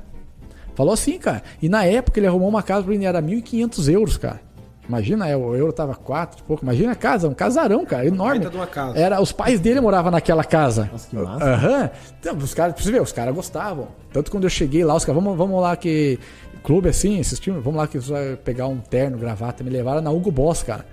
Falou 0.75 0.95
assim, 0.95 1.19
cara. 1.19 1.43
E 1.61 1.69
na 1.69 1.85
época 1.85 2.19
ele 2.19 2.27
arrumou 2.27 2.49
uma 2.49 2.63
casa 2.63 2.85
pra 2.85 2.95
ele, 2.95 3.05
era 3.05 3.21
1.500 3.21 3.93
euros, 3.93 4.17
cara. 4.17 4.41
Imagina, 4.89 5.29
é, 5.29 5.37
o 5.37 5.55
euro 5.55 5.73
tava 5.73 5.95
4 5.95 6.43
pouco. 6.43 6.65
Imagina 6.65 6.93
a 6.93 6.95
casa, 6.97 7.29
um 7.29 7.35
casarão, 7.35 7.85
cara, 7.85 8.05
enorme. 8.07 8.41
baita 8.41 8.51
de 8.51 8.57
uma 8.57 8.67
casa. 8.67 8.99
Era, 8.99 9.21
os 9.21 9.31
pais 9.31 9.61
dele 9.61 9.81
moravam 9.81 10.11
naquela 10.11 10.43
casa. 10.43 10.89
Nossa, 10.91 11.09
que 11.09 11.15
massa. 11.15 11.45
Aham. 11.45 11.91
Então, 12.19 12.37
os 12.37 12.53
caras, 12.53 12.75
pra 12.75 12.83
você 12.83 12.91
ver, 12.91 13.01
os 13.01 13.13
caras 13.13 13.33
gostavam. 13.33 13.87
Tanto 14.13 14.33
quando 14.33 14.45
eu 14.45 14.51
cheguei 14.51 14.83
lá, 14.83 14.97
os 14.97 15.05
caras, 15.05 15.23
vamos, 15.23 15.39
vamos 15.39 15.63
lá 15.63 15.77
que. 15.77 16.19
Clube 16.63 16.89
assim, 16.89 17.21
assistimos, 17.21 17.63
vamos 17.63 17.79
lá 17.79 17.87
que 17.87 17.99
você 17.99 18.13
vai 18.13 18.37
pegar 18.37 18.67
um 18.67 18.79
terno, 18.79 19.19
gravata. 19.19 19.65
Me 19.65 19.71
levaram 19.71 20.01
na 20.01 20.11
Hugo 20.11 20.31
Boss, 20.31 20.63
cara. 20.63 20.85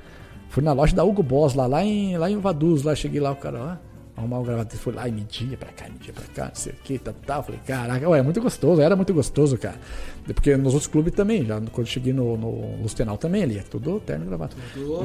Fui 0.50 0.64
na 0.64 0.74
loja 0.74 0.96
da 0.96 1.04
Hugo 1.04 1.22
Boss, 1.22 1.54
lá, 1.54 1.68
lá 1.68 1.84
em, 1.84 2.18
lá 2.18 2.32
em 2.32 2.38
Vaduz, 2.38 2.84
lá 2.84 2.96
cheguei 2.96 3.20
lá, 3.20 3.32
o 3.32 3.36
cara, 3.36 3.60
ó, 3.60 4.20
arrumar 4.20 4.40
o 4.40 4.44
gravata. 4.44 4.78
Foi 4.78 4.94
lá 4.94 5.08
e 5.08 5.12
media 5.12 5.58
pra 5.58 5.70
cá, 5.74 5.90
media 5.90 6.14
pra 6.14 6.24
cá, 6.34 6.46
não 6.46 6.56
sei 6.56 6.72
o 6.72 6.76
que, 6.78 6.98
tal, 6.98 7.14
tal. 7.26 7.44
Falei, 7.44 7.60
caraca, 7.68 8.10
ué, 8.10 8.20
é 8.20 8.22
muito 8.22 8.42
gostoso, 8.42 8.82
era 8.82 8.96
muito 8.96 9.14
gostoso, 9.14 9.58
cara. 9.58 9.76
Porque 10.26 10.56
nos 10.56 10.74
outros 10.74 10.90
clubes 10.90 11.14
também, 11.14 11.46
já 11.46 11.62
quando 11.72 11.88
cheguei 11.88 12.14
no, 12.14 12.38
no 12.38 12.82
Lustenal 12.82 13.18
também 13.18 13.44
ali, 13.44 13.58
é 13.60 13.62
tudo 13.62 14.00
terno 14.00 14.26
e 14.26 14.28
gravata. 14.30 14.56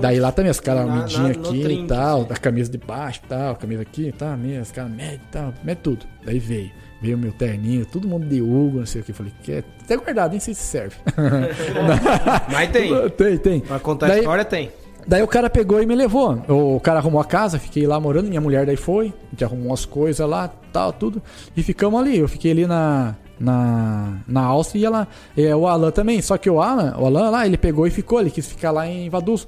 Daí 0.01 0.21
lá 0.21 0.31
também, 0.31 0.51
os 0.51 0.61
caras 0.61 0.87
no 0.87 1.03
aqui 1.27 1.73
e 1.73 1.87
tal, 1.87 2.23
a 2.23 2.37
camisa 2.37 2.71
de 2.71 2.79
baixo 2.79 3.21
e 3.25 3.29
tal, 3.29 3.53
a 3.53 3.57
camisa 3.57 3.83
aqui 3.83 4.09
e 4.09 4.13
tal, 4.13 4.37
minha, 4.37 4.63
os 4.63 4.71
caras 4.71 4.91
medem 4.93 5.17
e 5.17 5.33
tal, 5.33 5.53
mede 5.65 5.81
tudo. 5.81 6.07
Daí 6.25 6.39
veio. 6.39 6.71
Veio 7.03 7.19
meu 7.19 7.33
terninho, 7.33 7.85
todo 7.85 8.07
mundo 8.07 8.27
de 8.27 8.41
Hugo, 8.41 8.79
não 8.79 8.87
sei 8.87 9.01
o 9.01 9.05
que. 9.05 9.13
Falei, 9.13 9.33
que 9.43 9.51
é 9.53 9.65
até 9.83 9.97
guardado, 9.97 10.31
nem 10.31 10.39
sei 10.41 10.55
se 10.55 10.63
serve. 10.63 10.95
Mas 12.51 12.71
tem. 12.71 13.11
tem, 13.11 13.39
tem. 13.39 13.61
Pra 13.61 13.79
contar 13.81 14.07
a 14.07 14.09
Daí- 14.11 14.19
história, 14.21 14.45
tem. 14.45 14.71
Daí 15.05 15.21
o 15.21 15.27
cara 15.27 15.51
pegou 15.51 15.83
e 15.83 15.87
me 15.87 15.97
levou. 15.97 16.35
O 16.49 16.79
cara 16.79 17.01
arrumou 17.01 17.21
a 17.21 17.25
casa, 17.25 17.59
fiquei 17.59 17.85
lá 17.89 17.99
morando, 17.99 18.29
minha 18.29 18.41
mulher 18.41 18.65
daí 18.65 18.77
foi, 18.77 19.07
a 19.09 19.31
gente 19.33 19.45
arrumou 19.45 19.67
umas 19.69 19.85
coisas 19.85 20.29
lá, 20.29 20.49
tal, 20.73 20.93
tudo. 20.93 21.21
E 21.57 21.63
ficamos 21.63 22.01
ali. 22.01 22.19
Eu 22.19 22.29
fiquei 22.29 22.53
ali 22.53 22.67
na, 22.69 23.17
na, 23.41 24.19
na 24.29 24.43
Áustria 24.45 24.81
e 24.81 24.85
ela. 24.85 25.09
É, 25.37 25.57
o 25.57 25.67
Alan 25.67 25.91
também. 25.91 26.23
Só 26.23 26.39
que 26.39 26.49
o 26.49 26.61
Alan, 26.63 26.95
o 26.97 27.05
Alan 27.07 27.31
lá, 27.31 27.45
ele 27.45 27.57
pegou 27.57 27.85
e 27.85 27.91
ficou, 27.91 28.21
ele 28.21 28.31
quis 28.31 28.47
ficar 28.47 28.71
lá 28.71 28.87
em 28.87 29.11
Vaduz. 29.11 29.45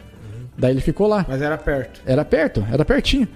Daí 0.57 0.71
ele 0.73 0.81
ficou 0.81 1.07
lá. 1.09 1.25
Mas 1.29 1.43
era 1.43 1.59
perto. 1.59 2.01
Era 2.07 2.25
perto, 2.25 2.65
era 2.73 2.85
pertinho. 2.85 3.27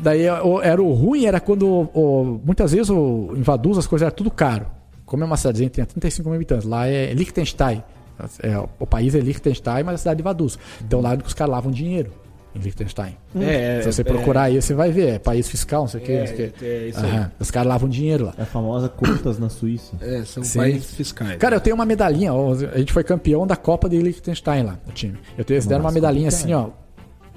Daí 0.00 0.28
o- 0.28 0.60
era 0.60 0.82
o 0.82 0.92
ruim, 0.92 1.24
era 1.26 1.38
quando 1.40 1.66
o- 1.94 2.40
muitas 2.44 2.72
vezes 2.72 2.90
o, 2.90 3.32
em 3.36 3.42
Vaduz 3.42 3.78
as 3.78 3.86
coisas 3.86 4.06
eram 4.06 4.16
tudo 4.16 4.30
caro. 4.30 4.66
Como 5.06 5.22
é 5.22 5.26
uma 5.26 5.36
cidadezinha 5.36 5.68
que 5.70 5.76
tem 5.76 5.84
35 5.84 6.28
mil 6.28 6.36
habitantes, 6.36 6.66
lá 6.66 6.86
é 6.88 7.12
Liechtenstein. 7.12 7.82
É, 8.42 8.56
o 8.78 8.86
país 8.86 9.14
é 9.14 9.20
Liechtenstein, 9.20 9.82
mas 9.84 9.94
a 9.96 9.98
cidade 9.98 10.20
é 10.20 10.24
Vaduz. 10.24 10.58
Então 10.84 11.00
lá 11.00 11.16
que 11.16 11.26
os 11.26 11.34
caras 11.34 11.52
lavam 11.52 11.70
dinheiro 11.72 12.10
em 12.54 12.58
Liechtenstein. 12.58 13.16
É, 13.40 13.80
Se 13.82 13.92
você 13.92 14.02
é, 14.02 14.04
procurar 14.04 14.42
aí, 14.42 14.60
você 14.60 14.74
vai 14.74 14.90
ver. 14.92 15.14
É 15.14 15.18
país 15.18 15.48
fiscal, 15.48 15.82
não 15.82 15.88
sei 15.88 16.00
o 16.00 16.04
que. 16.04 16.12
É, 16.12 16.20
não 16.20 16.26
sei 16.26 16.34
o 16.46 16.52
quê. 16.52 16.64
é 16.64 16.88
isso 16.88 17.00
aí. 17.00 17.10
Aham, 17.10 17.32
Os 17.40 17.50
caras 17.50 17.68
lavam 17.68 17.88
dinheiro 17.88 18.26
lá. 18.26 18.34
É 18.38 18.42
a 18.42 18.46
famosa 18.46 18.88
contas 18.88 19.38
na 19.38 19.48
Suíça. 19.48 19.92
É, 20.00 20.24
são 20.24 20.42
Sim. 20.44 20.58
países 20.58 20.94
fiscais. 20.94 21.36
Cara, 21.36 21.56
eu 21.56 21.60
tenho 21.60 21.74
uma 21.74 21.84
medalhinha. 21.84 22.32
ó, 22.32 22.52
A 22.52 22.78
gente 22.78 22.92
foi 22.92 23.02
campeão 23.02 23.46
da 23.46 23.56
Copa 23.56 23.88
de 23.88 23.98
Liechtenstein 23.98 24.62
lá, 24.62 24.78
o 24.88 24.92
time. 24.92 25.18
Eu 25.36 25.44
tenho, 25.44 25.56
eles 25.56 25.66
deram 25.66 25.80
uma 25.80 25.88
Nossa, 25.88 25.94
medalhinha 25.94 26.28
assim, 26.28 26.52
ó. 26.54 26.68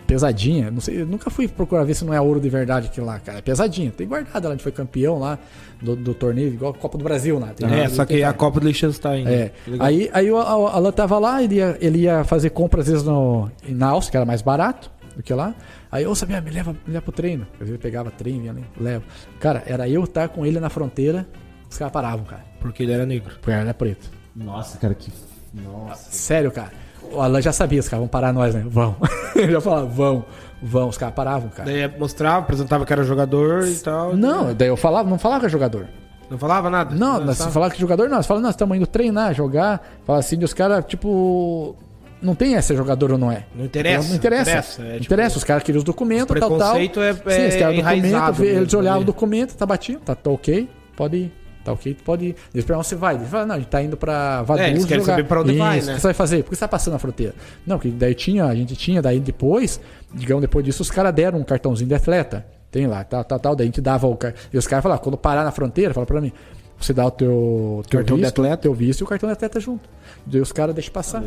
Pesadinha. 0.06 0.72
Não 0.72 0.80
sei, 0.80 1.02
eu 1.02 1.06
nunca 1.06 1.30
fui 1.30 1.50
procurar 1.50 1.84
ver 1.84 1.94
se 1.94 2.06
não 2.06 2.14
é 2.14 2.22
ouro 2.22 2.40
de 2.40 2.48
verdade 2.48 2.88
aquilo 2.88 3.06
lá, 3.06 3.20
cara. 3.20 3.40
É 3.40 3.42
pesadinha. 3.42 3.92
Tem 3.92 4.08
guardado 4.08 4.46
lá. 4.46 4.52
A 4.52 4.54
gente 4.54 4.64
foi 4.64 4.72
campeão 4.72 5.20
lá 5.20 5.38
do, 5.82 5.98
do 5.98 6.14
torneio, 6.14 6.48
igual 6.48 6.72
a 6.72 6.74
Copa 6.74 6.98
do 6.98 7.04
Brasil 7.04 7.38
lá. 7.38 7.48
Tem 7.48 7.68
é, 7.68 7.84
lá, 7.84 7.90
só 7.90 8.06
que 8.06 8.14
tem 8.14 8.24
a. 8.24 8.32
Copa 8.32 8.60
do 8.62 8.66
Liechtenstein. 8.68 9.26
né? 9.26 9.34
É. 9.34 9.52
Legal. 9.68 9.88
Aí, 9.88 10.10
aí 10.14 10.32
o 10.32 10.38
Alan 10.38 10.92
tava 10.94 11.20
lá, 11.20 11.44
ele 11.44 11.56
ia, 11.56 11.78
ele 11.82 12.00
ia 12.04 12.24
fazer 12.24 12.52
compra 12.52 12.80
às 12.80 12.88
vezes 12.88 13.04
no, 13.04 13.52
na 13.68 13.88
Áustria, 13.88 14.12
que 14.12 14.18
era 14.18 14.26
mais 14.26 14.42
barato 14.42 14.90
do 15.18 15.24
que 15.24 15.34
lá. 15.34 15.54
Aí 15.92 16.04
eu 16.04 16.14
sabia, 16.14 16.40
me 16.40 16.52
leva, 16.52 16.72
me 16.72 16.94
leva 16.94 17.02
pro 17.02 17.12
treino. 17.12 17.48
Às 17.54 17.60
vezes 17.60 17.74
eu 17.74 17.80
pegava 17.80 18.12
treino, 18.12 18.46
ia 18.46 18.52
ali, 18.52 18.64
leva. 18.80 19.04
Cara, 19.40 19.64
era 19.66 19.90
eu 19.90 20.04
estar 20.04 20.30
com 20.30 20.46
ele 20.46 20.60
na 20.60 20.70
fronteira, 20.70 21.28
os 21.70 21.78
caras 21.78 21.92
paravam, 21.92 22.24
cara. 22.24 22.46
Porque 22.62 22.84
ele 22.84 22.94
era 22.94 23.06
negro. 23.06 23.34
Porque 23.36 23.50
ele 23.50 23.62
era 23.62 23.74
preto. 23.74 24.10
Nossa, 24.36 24.78
cara, 24.78 24.94
que. 24.94 25.12
Nossa. 25.54 26.12
Sério, 26.12 26.52
cara. 26.52 26.72
O 27.12 27.20
Alan 27.20 27.42
já 27.42 27.52
sabia, 27.52 27.80
os 27.80 27.88
caras 27.90 28.02
vão 28.02 28.08
parar 28.08 28.32
nós, 28.32 28.54
né? 28.54 28.64
Vão. 28.68 28.96
Ele 29.34 29.54
já 29.54 29.62
falava, 29.62 29.86
vão, 29.86 30.26
vão. 30.62 30.90
Os 30.90 30.98
caras 30.98 31.16
paravam, 31.16 31.48
cara. 31.48 31.72
Daí 31.72 31.98
mostrava, 31.98 32.40
apresentava 32.40 32.86
que 32.86 32.92
era 32.92 33.02
jogador 33.02 33.66
e 33.66 33.76
tal. 33.76 34.14
Não, 34.14 34.54
daí 34.54 34.68
eu 34.68 34.76
falava, 34.76 35.10
não 35.10 35.18
falava 35.18 35.40
que 35.42 35.46
é 35.46 35.50
jogador. 35.50 35.88
Não 36.30 36.38
falava 36.38 36.70
nada? 36.70 36.94
Não, 36.94 37.22
Não, 37.24 37.34
falar 37.34 37.70
que 37.70 37.80
jogador 37.80 38.10
não, 38.10 38.22
você 38.22 38.28
fala, 38.28 38.42
nós 38.42 38.50
estamos 38.52 38.76
indo 38.76 38.86
treinar, 38.86 39.34
jogar. 39.34 39.82
Fala 40.06 40.20
assim, 40.20 40.44
os 40.44 40.54
caras, 40.54 40.84
tipo. 40.86 41.78
Não 42.22 42.34
tem 42.36 42.56
essa 42.56 42.76
jogador 42.76 43.12
ou 43.12 43.18
não 43.18 43.32
é. 43.32 43.46
Não 43.56 43.66
interessa, 43.66 44.10
Não 44.10 44.16
interessa. 44.16 44.50
não 44.52 44.56
interessa, 44.56 44.82
é, 44.84 44.92
tipo, 44.94 45.06
interessa, 45.06 45.38
os 45.38 45.44
caras 45.44 45.64
queriam 45.64 45.78
os 45.80 45.84
documentos, 45.84 46.40
tal, 46.40 46.50
tal. 46.58 46.74
preconceito 46.76 47.00
é- 47.02 47.14
Sim, 47.14 47.20
é 47.44 47.48
os 47.50 47.56
caras 47.56 47.78
enraizado 47.78 48.32
documento, 48.34 48.58
eles 48.58 48.74
olhavam 48.74 49.02
o 49.02 49.06
documento, 49.06 49.56
tá 49.56 49.66
batido, 49.66 50.00
tá, 50.00 50.16
tá 50.16 50.30
ok, 50.30 50.68
pode 50.96 51.18
ir. 51.18 51.34
tá 51.64 51.74
ok, 51.74 51.98
pode 52.06 52.26
ir. 52.28 52.36
Eles 52.54 52.66
perguntam, 52.66 52.84
você 52.84 52.96
vai? 52.96 53.16
Ele 53.16 53.26
fala, 53.26 53.46
não, 53.46 53.56
a 53.56 53.60
gente 53.60 53.68
tá 53.68 53.82
indo 53.84 53.98
pra 53.98 54.42
Vaduz 54.44 54.66
É, 54.68 54.70
eles 54.72 54.86
querem 54.86 55.04
jogar. 55.04 55.14
saber 55.18 55.28
pra 55.28 55.42
onde 55.42 55.52
Isso, 55.52 55.60
vai, 55.60 55.80
o 55.80 55.84
né? 55.86 55.94
que 55.96 56.00
você 56.00 56.08
vai 56.08 56.14
fazer? 56.14 56.44
Por 56.44 56.50
que 56.52 56.56
você 56.56 56.60
tá 56.62 56.68
passando 56.68 56.94
a 56.96 57.00
fronteira? 57.00 57.36
Não, 57.66 57.78
que 57.78 57.90
daí 57.90 58.16
tinha, 58.16 58.46
a 58.46 58.56
gente 58.56 58.76
tinha, 58.76 59.02
daí 59.02 59.20
depois, 59.20 59.80
digamos, 60.14 60.42
depois 60.42 60.64
disso, 60.66 60.82
os 60.82 60.90
caras 60.90 61.14
deram 61.14 61.40
um 61.40 61.44
cartãozinho 61.44 61.90
de 61.90 61.96
atleta. 61.96 62.46
Tem 62.72 62.88
lá, 62.88 63.04
tal, 63.04 63.24
tal, 63.24 63.40
tal. 63.40 63.56
Daí 63.56 63.66
a 63.66 63.68
gente 63.68 63.82
dava 63.82 64.08
o. 64.08 64.18
E 64.54 64.58
os 64.58 64.66
caras 64.66 64.82
falaram, 64.84 65.02
quando 65.04 65.18
parar 65.18 65.44
na 65.44 65.52
fronteira, 65.52 65.94
fala 65.94 66.06
pra 66.06 66.20
mim, 66.22 66.32
você 66.80 66.94
dá 66.94 67.06
o 67.06 67.12
teu, 67.12 67.84
teu 67.90 68.00
Cartão 68.00 68.16
de 68.18 68.24
visto, 68.24 68.40
atleta. 68.42 68.58
teu 68.58 68.74
visto 68.74 69.02
e 69.02 69.04
o 69.04 69.08
cartão 69.08 69.28
de 69.28 69.34
atleta 69.34 69.60
junto. 69.60 69.90
Daí 70.26 70.40
os 70.42 70.52
caras 70.54 70.74
deixam 70.74 70.94
passar. 70.94 71.24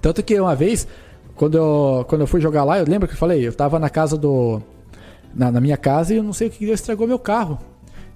Tanto 0.00 0.22
que 0.22 0.38
uma 0.38 0.54
vez, 0.54 0.86
quando 1.34 1.56
eu, 1.56 2.04
quando 2.08 2.20
eu 2.22 2.26
fui 2.26 2.40
jogar 2.40 2.64
lá, 2.64 2.78
eu 2.78 2.84
lembro 2.86 3.08
que 3.08 3.14
eu 3.14 3.18
falei, 3.18 3.46
eu 3.46 3.52
tava 3.52 3.78
na 3.78 3.90
casa 3.90 4.16
do. 4.16 4.62
Na, 5.34 5.50
na 5.50 5.60
minha 5.60 5.76
casa 5.76 6.12
e 6.12 6.16
eu 6.16 6.22
não 6.22 6.32
sei 6.32 6.48
o 6.48 6.50
que 6.50 6.64
estragou 6.64 7.06
meu 7.06 7.18
carro. 7.18 7.58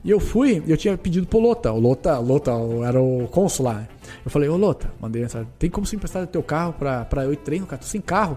E 0.03 0.11
eu 0.11 0.21
fui, 0.21 0.63
eu 0.67 0.77
tinha 0.77 0.99
pedido 0.99 1.27
pro 1.27 1.39
Lota. 1.39 1.73
O 1.73 1.81
Lota, 1.81 2.19
Lota 2.19 2.53
era 2.87 3.01
o 3.01 3.27
cônsul 3.29 3.65
lá. 3.65 3.89
Eu 4.25 4.31
falei, 4.31 4.49
ô 4.49 4.57
Lota, 4.57 4.93
mandei 5.01 5.23
mensagem, 5.23 5.49
tem 5.59 5.71
como 5.71 5.87
você 5.87 5.97
emprestar 5.97 6.27
teu 6.27 6.43
carro 6.43 6.75
pra, 6.75 7.05
pra 7.05 7.25
eu 7.25 7.33
ir 7.33 7.37
treino, 7.37 7.67
cara? 7.67 7.81
Tô 7.81 7.87
sem 7.87 8.01
carro. 8.01 8.37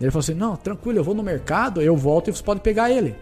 Ele 0.00 0.10
falou 0.10 0.20
assim: 0.20 0.34
não, 0.34 0.56
tranquilo, 0.56 0.98
eu 0.98 1.04
vou 1.04 1.14
no 1.14 1.22
mercado, 1.22 1.80
eu 1.80 1.96
volto 1.96 2.28
e 2.28 2.32
você 2.32 2.42
pode 2.42 2.60
pegar 2.60 2.90
ele. 2.90 3.14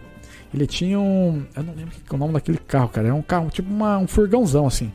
Ele 0.53 0.65
tinha 0.65 0.99
um. 0.99 1.43
Eu 1.55 1.63
não 1.63 1.73
lembro 1.73 1.93
é 1.95 2.15
o 2.15 2.17
nome 2.17 2.33
daquele 2.33 2.57
carro, 2.57 2.89
cara. 2.89 3.07
Era 3.07 3.15
um 3.15 3.21
carro, 3.21 3.49
tipo 3.49 3.69
uma, 3.69 3.97
um 3.97 4.07
furgãozão 4.07 4.67
assim. 4.67 4.91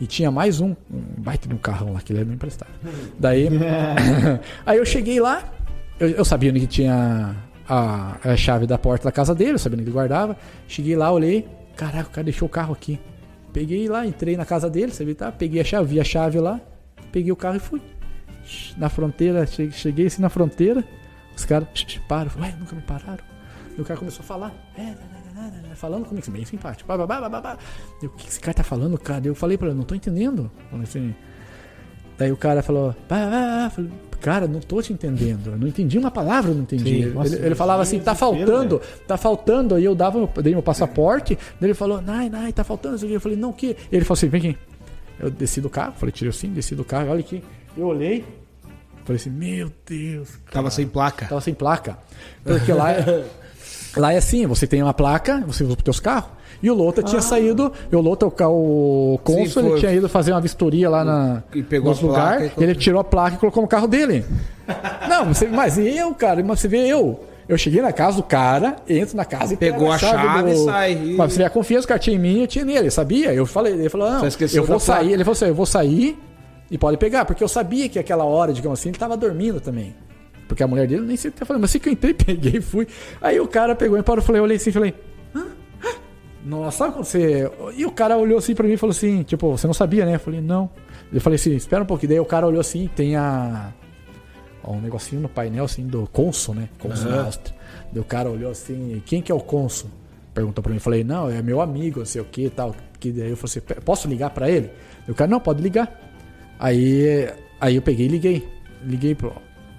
E 0.00 0.06
tinha 0.06 0.30
mais 0.30 0.60
um, 0.60 0.74
um 0.90 1.02
baita 1.18 1.48
de 1.48 1.54
um 1.54 1.58
carrão 1.58 1.92
lá 1.92 2.00
que 2.00 2.12
ele 2.12 2.20
ia 2.20 2.24
me 2.24 2.34
emprestar. 2.34 2.68
Daí. 3.18 3.48
aí 4.66 4.78
eu 4.78 4.84
cheguei 4.84 5.20
lá, 5.20 5.42
eu, 5.98 6.10
eu 6.10 6.24
sabia 6.24 6.50
onde 6.50 6.60
que 6.60 6.66
tinha 6.66 7.34
a, 7.68 8.16
a 8.22 8.36
chave 8.36 8.66
da 8.66 8.78
porta 8.78 9.04
da 9.04 9.12
casa 9.12 9.34
dele, 9.34 9.52
eu 9.52 9.58
sabia 9.58 9.76
onde 9.76 9.84
ele 9.84 9.92
guardava. 9.94 10.36
Cheguei 10.68 10.96
lá, 10.96 11.10
olhei, 11.10 11.48
caraca, 11.74 12.08
o 12.08 12.12
cara 12.12 12.24
deixou 12.24 12.46
o 12.46 12.50
carro 12.50 12.72
aqui. 12.72 13.00
Peguei 13.52 13.88
lá, 13.88 14.06
entrei 14.06 14.36
na 14.36 14.44
casa 14.44 14.68
dele, 14.68 14.92
você 14.92 15.14
tá? 15.14 15.32
Peguei 15.32 15.60
a 15.60 15.64
chave, 15.64 15.94
vi 15.94 16.00
a 16.00 16.04
chave 16.04 16.38
lá, 16.38 16.60
peguei 17.10 17.32
o 17.32 17.36
carro 17.36 17.56
e 17.56 17.60
fui. 17.60 17.80
Na 18.76 18.88
fronteira, 18.88 19.46
che- 19.46 19.70
cheguei 19.72 20.06
assim 20.06 20.20
na 20.20 20.28
fronteira, 20.28 20.84
os 21.34 21.44
caras 21.44 21.68
param, 22.06 22.30
ué, 22.38 22.54
nunca 22.58 22.76
me 22.76 22.82
pararam. 22.82 23.24
E 23.76 23.80
o 23.80 23.84
cara 23.84 23.98
começou 23.98 24.22
a 24.22 24.26
falar, 24.26 24.52
é, 24.76 24.82
né, 24.82 24.88
né, 24.90 25.20
né, 25.24 25.25
falando 25.74 26.06
comigo, 26.06 26.30
bem 26.30 26.44
simpático. 26.44 26.88
Bah, 26.88 27.06
bah, 27.06 27.28
bah. 27.28 27.58
Eu, 28.02 28.08
o 28.08 28.12
que 28.12 28.28
esse 28.28 28.40
cara 28.40 28.54
tá 28.54 28.64
falando, 28.64 28.98
cara? 28.98 29.26
Eu 29.26 29.34
falei 29.34 29.58
pra 29.58 29.68
ele, 29.68 29.76
não 29.76 29.84
tô 29.84 29.94
entendendo. 29.94 30.50
Falei 30.70 30.84
assim, 30.84 31.14
Daí 32.18 32.32
o 32.32 32.36
cara 32.36 32.62
falou. 32.62 32.94
Falei, 33.08 33.90
cara, 34.20 34.48
não 34.48 34.60
tô 34.60 34.80
te 34.80 34.92
entendendo. 34.92 35.50
Eu 35.50 35.58
não 35.58 35.68
entendi 35.68 35.98
uma 35.98 36.10
palavra, 36.10 36.52
não 36.52 36.62
entendi. 36.62 36.84
Sim, 36.84 37.02
ele, 37.02 37.10
nossa, 37.10 37.36
ele 37.36 37.54
falava 37.54 37.82
assim, 37.82 38.00
tá 38.00 38.14
faltando, 38.14 38.80
tá 39.06 39.16
faltando. 39.16 39.74
Aí 39.74 39.84
eu 39.84 39.94
dava, 39.94 40.26
dei 40.42 40.54
meu 40.54 40.62
passaporte, 40.62 41.36
daí 41.60 41.68
ele 41.68 41.74
falou, 41.74 42.00
nai, 42.00 42.30
nai, 42.30 42.52
tá 42.52 42.64
faltando. 42.64 43.04
Eu 43.06 43.20
falei, 43.20 43.36
não, 43.36 43.50
o 43.50 43.52
quê? 43.52 43.76
Ele 43.92 44.04
falou 44.04 44.16
assim, 44.16 44.28
vem 44.28 44.40
aqui. 44.40 44.58
Eu 45.18 45.30
desci 45.30 45.60
do 45.60 45.70
carro, 45.70 45.94
falei, 45.96 46.12
tirei 46.12 46.30
o 46.30 46.32
sim, 46.32 46.52
desci 46.52 46.74
do 46.74 46.84
carro, 46.84 47.10
olha 47.10 47.20
aqui. 47.20 47.42
Eu 47.76 47.86
olhei, 47.86 48.24
falei 49.04 49.16
assim, 49.20 49.30
meu 49.30 49.70
Deus, 49.86 50.30
Tava 50.50 50.70
sem 50.70 50.86
placa. 50.86 51.26
Tava 51.26 51.40
sem 51.40 51.54
placa. 51.54 51.98
Porque 52.42 52.72
lá 52.72 52.92
é, 52.92 53.24
lá 53.96 54.12
é 54.12 54.18
assim, 54.18 54.46
você 54.46 54.66
tem 54.66 54.82
uma 54.82 54.94
placa, 54.94 55.42
você 55.46 55.64
usa 55.64 55.74
os 55.74 55.82
teus 55.82 56.00
carros. 56.00 56.30
E 56.62 56.70
o 56.70 56.74
Lota 56.74 57.02
tinha 57.02 57.20
saído, 57.20 57.70
e 57.92 57.94
o 57.94 58.00
Lota, 58.00 58.26
o, 58.26 59.14
o 59.14 59.18
cônsul, 59.22 59.66
ele 59.66 59.78
tinha 59.78 59.92
ido 59.92 60.08
fazer 60.08 60.32
uma 60.32 60.40
vistoria 60.40 60.88
lá 60.88 61.04
na, 61.04 61.42
E 61.54 61.62
pegou 61.62 61.90
nos 61.90 61.98
a 61.98 62.00
placa 62.02 62.20
lugar, 62.22 62.34
e 62.36 62.48
colocou. 62.48 62.64
ele 62.64 62.74
tirou 62.74 63.00
a 63.00 63.04
placa 63.04 63.36
e 63.36 63.38
colocou 63.38 63.62
no 63.62 63.68
carro 63.68 63.86
dele. 63.86 64.24
Não, 65.08 65.26
você, 65.26 65.46
mas 65.48 65.76
eu, 65.78 66.14
cara, 66.14 66.42
mas 66.42 66.60
você 66.60 66.68
vê 66.68 66.86
eu. 66.86 67.20
Eu 67.48 67.56
cheguei 67.56 67.80
na 67.80 67.92
casa 67.92 68.16
do 68.16 68.24
cara, 68.24 68.76
entro 68.88 69.16
na 69.16 69.24
casa 69.24 69.54
e 69.54 69.56
Pegou 69.56 69.80
pego 69.80 69.92
a 69.92 69.98
chave 69.98 70.50
e 70.50 70.56
sai. 70.64 70.94
Mas 71.16 71.32
você 71.32 71.38
vê 71.38 71.44
a 71.44 71.50
confiança 71.50 71.86
que 71.86 71.98
tinha 72.00 72.16
em 72.16 72.18
mim, 72.18 72.40
eu 72.40 72.46
tinha 72.48 72.64
nele, 72.64 72.90
sabia? 72.90 73.32
Eu 73.32 73.46
falei, 73.46 73.74
ele 73.74 73.88
falou, 73.88 74.10
não, 74.10 74.24
eu 74.24 74.30
vou 74.30 74.60
da 74.62 74.66
placa. 74.66 74.80
sair. 74.80 75.12
Ele 75.12 75.22
falou 75.22 75.32
assim, 75.32 75.44
eu 75.46 75.54
vou 75.54 75.66
sair 75.66 76.18
e 76.68 76.76
pode 76.76 76.96
pegar, 76.96 77.24
porque 77.24 77.44
eu 77.44 77.48
sabia 77.48 77.88
que 77.88 77.98
aquela 78.00 78.24
hora, 78.24 78.52
digamos 78.52 78.80
assim, 78.80 78.88
ele 78.88 78.98
tava 78.98 79.16
dormindo 79.16 79.60
também. 79.60 79.94
Porque 80.48 80.62
a 80.62 80.66
mulher 80.66 80.86
dele 80.86 81.02
nem 81.02 81.16
sei 81.16 81.30
o 81.30 81.32
que 81.32 81.40
tá 81.40 81.46
falando, 81.46 81.62
mas 81.62 81.70
assim 81.70 81.78
que 81.78 81.88
eu 81.88 81.92
entrei, 81.92 82.14
peguei 82.14 82.58
e 82.58 82.60
fui. 82.60 82.86
Aí 83.20 83.40
o 83.40 83.48
cara 83.48 83.74
pegou 83.74 83.98
e 83.98 84.02
parou, 84.02 84.22
falei, 84.22 84.40
eu 84.40 84.44
olhei 84.44 84.56
assim, 84.56 84.72
falei, 84.72 84.94
"Hã? 85.34 85.46
Hã? 85.82 85.90
nossa, 86.44 86.78
sabe 86.78 86.94
quando 86.94 87.04
você. 87.04 87.50
E 87.76 87.84
o 87.84 87.90
cara 87.90 88.16
olhou 88.16 88.38
assim 88.38 88.54
pra 88.54 88.66
mim 88.66 88.74
e 88.74 88.76
falou 88.76 88.92
assim, 88.92 89.22
tipo, 89.22 89.50
você 89.50 89.66
não 89.66 89.74
sabia, 89.74 90.06
né? 90.06 90.14
Eu 90.14 90.20
falei, 90.20 90.40
não. 90.40 90.70
Eu 91.12 91.20
falei 91.20 91.34
assim, 91.36 91.54
espera 91.54 91.82
um 91.82 91.86
pouquinho. 91.86 92.10
Daí 92.10 92.20
o 92.20 92.24
cara 92.24 92.46
olhou 92.46 92.60
assim, 92.60 92.88
tem 92.94 93.16
a. 93.16 93.72
ó, 94.62 94.72
um 94.72 94.80
negocinho 94.80 95.20
no 95.20 95.28
painel 95.28 95.64
assim 95.64 95.86
do 95.86 96.06
cônsul, 96.06 96.54
né? 96.54 96.68
Cônsul 96.78 97.10
da 97.10 97.24
Áustria. 97.24 97.54
Daí 97.92 98.00
o 98.00 98.04
cara 98.04 98.30
olhou 98.30 98.50
assim, 98.50 99.02
quem 99.04 99.20
que 99.20 99.32
é 99.32 99.34
o 99.34 99.40
cônsul? 99.40 99.90
Perguntou 100.32 100.62
pra 100.62 100.70
mim, 100.70 100.76
eu 100.76 100.82
falei, 100.82 101.02
não, 101.02 101.30
é 101.30 101.42
meu 101.42 101.60
amigo, 101.60 102.00
não 102.00 102.06
sei 102.06 102.20
o 102.20 102.24
que 102.24 102.44
e 102.44 102.50
tal. 102.50 102.74
Que 103.00 103.10
daí 103.10 103.30
eu 103.30 103.36
falei 103.36 103.62
assim, 103.66 103.80
posso 103.84 104.06
ligar 104.08 104.30
pra 104.30 104.50
ele? 104.50 104.70
O 105.08 105.14
cara, 105.14 105.30
não, 105.30 105.40
pode 105.40 105.62
ligar. 105.62 106.00
Aí, 106.58 107.28
aí 107.60 107.76
eu 107.76 107.82
peguei 107.82 108.06
e 108.06 108.08
liguei. 108.08 108.48
Liguei 108.84 109.14
pro, 109.14 109.32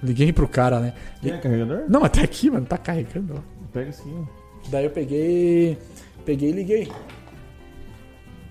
liguei 0.03 0.32
pro 0.32 0.48
cara, 0.48 0.80
né? 0.80 0.94
Tem 1.22 1.34
é 1.34 1.38
carregador? 1.38 1.84
Não, 1.88 2.02
tá 2.07 2.22
aqui, 2.22 2.49
mano, 2.49 2.65
tá 2.65 2.78
carregando. 2.78 3.36
ó. 3.38 3.68
Pega 3.72 3.90
assim. 3.90 4.28
Daí 4.69 4.86
eu 4.86 4.91
peguei. 4.91 5.78
Peguei 6.26 6.49
e 6.49 6.52
liguei. 6.52 6.91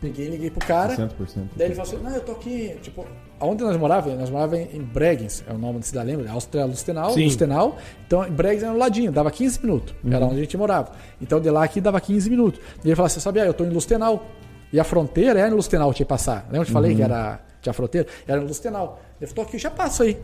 Peguei 0.00 0.26
e 0.26 0.30
liguei 0.30 0.50
pro 0.50 0.66
cara. 0.66 0.94
60%. 0.94 1.08
Daí 1.56 1.68
ele 1.68 1.74
falou 1.74 1.90
assim: 1.90 2.02
Não, 2.02 2.10
eu 2.10 2.20
tô 2.20 2.32
aqui. 2.32 2.76
Tipo, 2.82 3.06
aonde 3.40 3.64
nós 3.64 3.76
morávamos? 3.76 4.18
Nós 4.18 4.30
morávamos 4.30 4.74
em 4.74 4.80
Bregenz, 4.80 5.42
é 5.48 5.52
o 5.52 5.58
nome 5.58 5.78
da 5.78 5.84
cidade, 5.84 6.06
lembra? 6.10 6.30
Áustria 6.30 6.64
Lustenau. 6.64 7.10
Sim. 7.10 7.24
Lustenau. 7.24 7.76
Então, 8.06 8.26
em 8.26 8.30
Bregenz 8.30 8.62
era 8.62 8.72
no 8.72 8.78
ladinho, 8.78 9.10
dava 9.10 9.30
15 9.30 9.60
minutos. 9.62 9.94
Era 10.10 10.24
onde 10.24 10.36
a 10.36 10.42
gente 10.42 10.56
morava. 10.56 10.92
Então, 11.20 11.40
de 11.40 11.50
lá 11.50 11.64
aqui 11.64 11.80
dava 11.80 12.00
15 12.00 12.28
minutos. 12.30 12.60
E 12.84 12.88
ele 12.88 12.96
falou 12.96 13.06
assim: 13.06 13.20
Sabia, 13.20 13.44
eu 13.44 13.54
tô 13.54 13.64
em 13.64 13.70
Lustenau. 13.70 14.26
E 14.72 14.80
a 14.80 14.84
fronteira 14.84 15.38
era 15.38 15.48
em 15.48 15.54
Lustenau, 15.54 15.92
tinha 15.94 16.04
que 16.04 16.10
passar. 16.10 16.44
Lembra 16.50 16.50
que 16.50 16.56
eu 16.58 16.64
te 16.64 16.72
falei 16.72 16.94
que 16.94 17.02
era, 17.02 17.40
tinha 17.62 17.72
fronteira? 17.72 18.06
Era 18.26 18.40
em 18.40 18.46
Lustenau. 18.46 19.00
Ele 19.20 19.30
falou: 19.30 19.44
Tô 19.44 19.48
aqui, 19.48 19.58
já 19.58 19.70
passo 19.70 20.02
aí. 20.02 20.18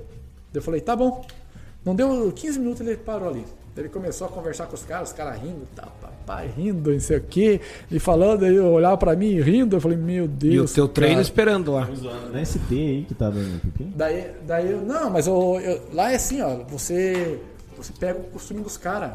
Eu 0.55 0.63
falei: 0.63 0.81
Tá 0.81 0.95
bom. 0.97 1.25
Não 1.85 1.95
deu 1.97 2.31
15 2.33 2.59
minutos, 2.61 2.81
ele 2.87 2.97
parou 2.97 3.29
ali. 3.29 3.45
Daí 3.75 3.85
Ele 3.87 3.89
começou 3.89 4.27
a 4.27 4.31
conversar 4.31 4.67
com 4.67 4.75
os 4.75 4.85
caras, 4.85 5.09
os 5.11 5.15
caras 5.17 5.41
rindo, 5.41 5.67
tal, 5.75 5.91
papai, 6.01 6.49
rindo, 6.55 6.93
não 6.93 7.01
sei 7.01 7.17
o 7.17 7.23
quê, 7.23 7.59
e 7.91 7.99
falando, 7.99 8.45
aí 8.45 8.55
eu 8.55 8.67
olhava 8.67 8.99
pra 8.99 9.17
mim 9.17 9.41
rindo, 9.41 9.77
eu 9.77 9.81
falei, 9.81 9.97
meu 9.97 10.29
Deus. 10.29 10.55
E 10.55 10.73
o 10.73 10.75
teu 10.75 10.87
treino 10.89 11.15
cara. 11.15 11.23
esperando 11.23 11.73
lá. 11.73 11.89
Na 12.31 12.45
ST 12.45 12.59
aí 12.71 13.05
que 13.09 13.15
tá 13.15 13.31
dando. 13.31 13.61
Daí, 13.97 14.31
daí 14.47 14.71
eu, 14.73 14.83
não, 14.83 15.09
mas 15.09 15.27
eu, 15.27 15.59
eu- 15.61 15.81
lá 15.95 16.13
é 16.13 16.17
assim, 16.17 16.43
ó, 16.43 16.57
você, 16.69 17.41
você 17.77 17.93
pega 17.99 18.19
o 18.19 18.25
costume 18.25 18.61
dos 18.61 18.77
caras. 18.77 19.13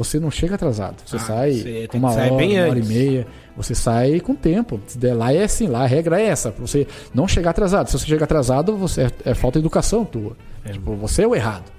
Você 0.00 0.18
não 0.18 0.30
chega 0.30 0.54
atrasado. 0.54 0.96
Você 1.04 1.16
Ah, 1.16 1.18
sai 1.18 1.52
você 1.52 1.88
tem 1.90 2.00
uma 2.00 2.10
hora, 2.10 2.32
uma 2.32 2.68
hora 2.70 2.78
e 2.78 2.82
meia. 2.82 3.26
Você 3.54 3.74
sai 3.74 4.18
com 4.18 4.34
tempo. 4.34 4.80
Lá 5.14 5.30
é 5.30 5.44
assim, 5.44 5.66
lá 5.66 5.82
a 5.82 5.86
regra 5.86 6.18
é 6.18 6.24
essa. 6.24 6.50
Você 6.52 6.86
não 7.12 7.28
chegar 7.28 7.50
atrasado. 7.50 7.88
Se 7.90 7.98
você 7.98 8.06
chega 8.06 8.24
atrasado, 8.24 8.74
você 8.78 9.02
é, 9.02 9.10
é 9.26 9.34
falta 9.34 9.58
de 9.58 9.62
educação 9.62 10.02
tua. 10.06 10.34
Tipo, 10.64 10.94
você 10.96 11.24
é 11.24 11.28
o 11.28 11.34
errado. 11.34 11.70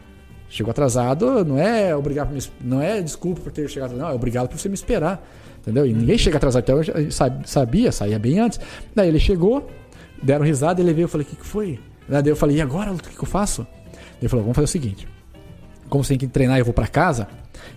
Chegou 0.47 0.69
atrasado, 0.69 1.43
não 1.43 1.57
é 1.57 1.95
obrigado 1.95 2.27
por 2.27 2.35
me, 2.35 2.41
não 2.61 2.79
é 2.79 3.01
desculpa 3.01 3.41
por 3.41 3.51
ter 3.51 3.67
chegado, 3.67 3.95
não, 3.95 4.09
é 4.09 4.13
obrigado 4.13 4.49
por 4.49 4.59
você 4.59 4.69
me 4.69 4.75
esperar. 4.75 5.27
Entendeu? 5.59 5.87
E 5.87 5.91
ninguém 5.93 6.17
chega 6.19 6.37
atrasado. 6.37 6.61
Então 6.61 6.77
eu 6.79 7.11
sabia, 7.43 7.91
saía 7.91 8.19
bem 8.19 8.37
antes. 8.39 8.59
Daí 8.93 9.07
ele 9.07 9.19
chegou, 9.19 9.67
deram 10.21 10.45
risada, 10.45 10.79
ele 10.79 10.93
veio, 10.93 11.05
eu 11.05 11.09
falei: 11.09 11.25
"O 11.25 11.29
que 11.31 11.37
que 11.37 11.45
foi?" 11.47 11.79
Daí 12.07 12.21
eu 12.27 12.35
falei: 12.35 12.57
"E 12.57 12.61
agora, 12.61 12.91
Luto, 12.91 13.07
o 13.07 13.09
que 13.11 13.17
que 13.17 13.23
eu 13.23 13.27
faço?" 13.27 13.65
Ele 14.21 14.29
falou: 14.29 14.43
"Vamos 14.43 14.55
fazer 14.55 14.65
o 14.65 14.67
seguinte, 14.67 15.07
como 15.89 16.03
você 16.03 16.09
tem 16.09 16.19
que 16.19 16.27
treinar, 16.27 16.59
eu 16.59 16.65
vou 16.65 16.73
pra 16.73 16.87
casa, 16.87 17.27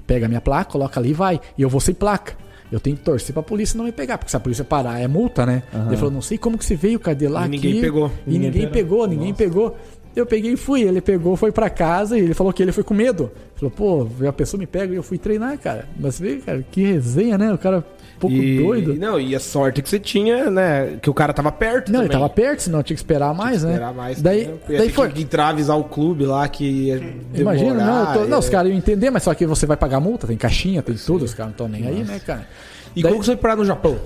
pega 0.06 0.26
a 0.26 0.28
minha 0.28 0.40
placa, 0.40 0.70
coloca 0.72 0.98
ali 1.01 1.10
e 1.10 1.14
vai. 1.14 1.40
E 1.56 1.62
eu 1.62 1.68
vou 1.68 1.81
sem 1.81 1.94
placa. 1.94 2.35
Eu 2.72 2.81
tenho 2.81 2.97
que 2.97 3.02
torcer 3.02 3.32
pra 3.32 3.43
polícia 3.43 3.76
não 3.76 3.85
me 3.85 3.93
pegar, 3.93 4.18
porque 4.18 4.31
se 4.31 4.36
a 4.36 4.40
polícia 4.40 4.64
parar 4.64 4.98
é 5.01 5.06
multa, 5.06 5.44
né? 5.47 5.62
Ele 5.86 5.97
falou, 5.97 6.10
não 6.10 6.22
sei 6.22 6.36
como 6.39 6.59
que 6.59 6.64
você 6.64 6.74
veio, 6.74 6.98
cadê 6.98 7.28
lá 7.28 7.47
E 7.47 7.48
ninguém 7.51 7.72
aqui? 7.72 7.81
pegou. 7.82 8.10
E 8.26 8.31
ninguém, 8.32 8.51
Ninguém 8.51 8.68
pegou, 8.68 8.98
pegou. 9.01 9.06
ninguém 9.06 9.35
pegou. 9.35 9.76
Eu 10.16 10.24
peguei 10.26 10.52
e 10.52 10.56
fui. 10.56 10.82
Ele 10.82 11.01
pegou, 11.01 11.36
foi 11.36 11.52
pra 11.52 11.68
casa 11.68 12.16
e 12.18 12.22
ele 12.22 12.35
falou 12.35 12.52
que 12.52 12.62
ele 12.62 12.72
foi 12.72 12.82
com 12.82 12.94
medo. 12.94 13.31
Falou, 13.56 13.70
pô, 13.70 14.26
a 14.26 14.32
pessoa 14.32 14.59
me 14.59 14.66
pega 14.66 14.93
e 14.93 14.97
eu 14.97 15.02
fui 15.02 15.18
treinar, 15.18 15.59
cara. 15.59 15.86
Mas 15.98 16.18
vê, 16.18 16.36
cara, 16.36 16.64
que 16.70 16.82
resenha, 16.85 17.36
né? 17.36 17.52
O 17.52 17.59
cara 17.59 17.85
pouco 18.20 18.35
e, 18.36 18.59
doido. 18.62 18.95
Não, 18.95 19.19
e 19.20 19.35
a 19.35 19.41
sorte 19.41 19.82
que 19.82 19.89
você 19.89 19.99
tinha, 19.99 20.51
né? 20.51 20.99
Que 21.03 21.09
o 21.11 21.15
cara 21.15 21.32
tava 21.32 21.51
perto 21.53 21.89
Não, 21.93 22.01
também. 22.01 22.07
ele 22.07 22.12
tava 22.12 22.28
perto, 22.28 22.61
senão 22.62 22.82
tinha 22.82 22.95
que 22.95 23.01
esperar 23.01 23.35
mais, 23.35 23.62
né? 23.62 23.70
Esperar 23.73 23.95
mais. 23.95 24.23
daí, 24.23 24.55
daí 24.69 24.91
foi. 24.91 25.09
que 25.11 25.23
entrar, 25.23 25.49
avisar 25.49 25.78
o 25.78 25.85
clube 25.85 26.24
lá 26.24 26.47
que 26.49 26.65
ia 26.65 27.15
Imagina, 27.35 27.74
não, 27.74 28.07
tô- 28.07 28.12
demorar, 28.12 28.28
não, 28.28 28.39
os 28.39 28.47
ia- 28.47 28.51
caras 28.53 28.70
iam 28.70 28.78
entender, 28.78 29.11
mas 29.11 29.23
só 29.23 29.35
que 29.35 29.47
você 29.47 29.66
vai 29.66 29.77
pagar 29.77 30.01
multa, 30.01 30.27
tem 30.27 30.36
caixinha, 30.36 30.82
tem 30.82 30.95
tudo, 30.95 31.24
os 31.24 31.35
caras 31.35 31.47
não 31.49 31.66
estão 31.66 31.69
nem 31.69 31.86
aí, 31.86 32.05
né, 32.05 32.19
cara? 32.24 32.47
E 32.97 33.03
Daí- 33.03 33.11
como 33.12 33.20
que 33.20 33.27
você 33.27 33.32
foi 33.32 33.41
parar 33.43 33.57
no 33.57 33.65
Japão? 33.65 33.99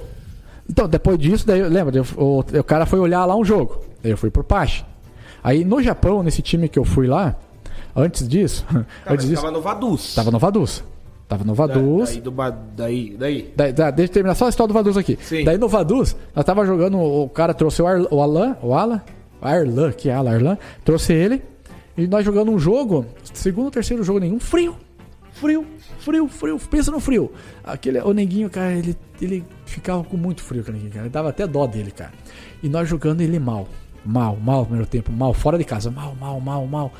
Então, 0.70 0.86
depois 0.88 1.18
disso, 1.18 1.46
daí, 1.46 1.62
lembra, 1.62 2.02
o, 2.16 2.40
o 2.40 2.64
cara 2.64 2.84
foi 2.84 2.98
olhar 2.98 3.24
lá 3.24 3.34
um 3.36 3.44
jogo. 3.44 3.80
Daí 4.02 4.12
eu 4.12 4.18
fui 4.18 4.30
pro 4.30 4.44
Pache. 4.44 4.84
Aí 5.42 5.64
no 5.64 5.82
Japão, 5.82 6.22
nesse 6.22 6.42
time 6.42 6.68
que 6.68 6.78
eu 6.78 6.84
fui 6.84 7.06
lá, 7.06 7.36
antes 7.96 8.28
disso, 8.28 8.64
Cara, 8.68 8.86
antes 9.06 9.26
disso, 9.28 9.40
tava 9.42 9.52
no 9.52 9.62
Vaduz. 9.62 10.14
tava 10.14 10.30
no 10.30 10.38
Vaduz. 10.38 10.84
Tava 11.28 11.44
no 11.44 11.54
Da- 11.54 11.66
Vaduz. 11.66 12.10
Daí, 12.10 12.20
do, 12.20 12.30
daí, 12.74 13.16
daí. 13.18 13.52
Da, 13.54 13.70
da, 13.70 13.90
deixa 13.90 14.10
eu 14.10 14.14
terminar 14.14 14.34
só 14.34 14.46
a 14.46 14.48
história 14.48 14.68
do 14.68 14.74
Vaduz 14.74 14.96
aqui. 14.96 15.18
Sim. 15.20 15.44
Daí 15.44 15.58
no 15.58 15.68
Vaduz, 15.68 16.16
nós 16.34 16.44
tava 16.44 16.64
jogando, 16.64 16.98
o 16.98 17.28
cara 17.28 17.52
trouxe 17.52 17.82
o, 17.82 17.86
Ar, 17.86 18.00
o 18.10 18.22
Alan, 18.22 18.56
o 18.62 18.72
Alan, 18.74 19.02
Arlan, 19.42 19.92
que 19.92 20.08
é 20.08 20.14
Alan, 20.14 20.30
Arlan, 20.34 20.58
trouxe 20.84 21.12
ele, 21.12 21.42
e 21.96 22.06
nós 22.06 22.24
jogando 22.24 22.50
um 22.50 22.58
jogo, 22.58 23.04
segundo 23.34 23.66
ou 23.66 23.70
terceiro 23.70 24.02
jogo, 24.02 24.18
nenhum 24.20 24.40
frio. 24.40 24.74
frio, 25.32 25.66
frio, 25.98 26.28
frio, 26.28 26.58
pensa 26.70 26.90
no 26.90 26.98
frio. 26.98 27.30
Aquele, 27.62 28.00
o 28.00 28.12
neguinho, 28.14 28.48
cara, 28.48 28.72
ele, 28.72 28.96
ele 29.20 29.44
ficava 29.66 30.02
com 30.02 30.16
muito 30.16 30.42
frio, 30.42 30.64
cara. 30.64 30.78
Ele 30.78 31.08
dava 31.10 31.28
até 31.28 31.46
dó 31.46 31.66
dele, 31.66 31.90
cara. 31.90 32.12
E 32.62 32.68
nós 32.70 32.88
jogando 32.88 33.20
ele 33.20 33.38
mal. 33.38 33.68
Mal, 34.04 34.36
mal, 34.36 34.64
primeiro 34.64 34.88
tempo, 34.88 35.12
mal, 35.12 35.34
fora 35.34 35.58
de 35.58 35.64
casa, 35.64 35.90
mal, 35.90 36.14
mal, 36.18 36.40
mal, 36.40 36.66
mal. 36.66 36.92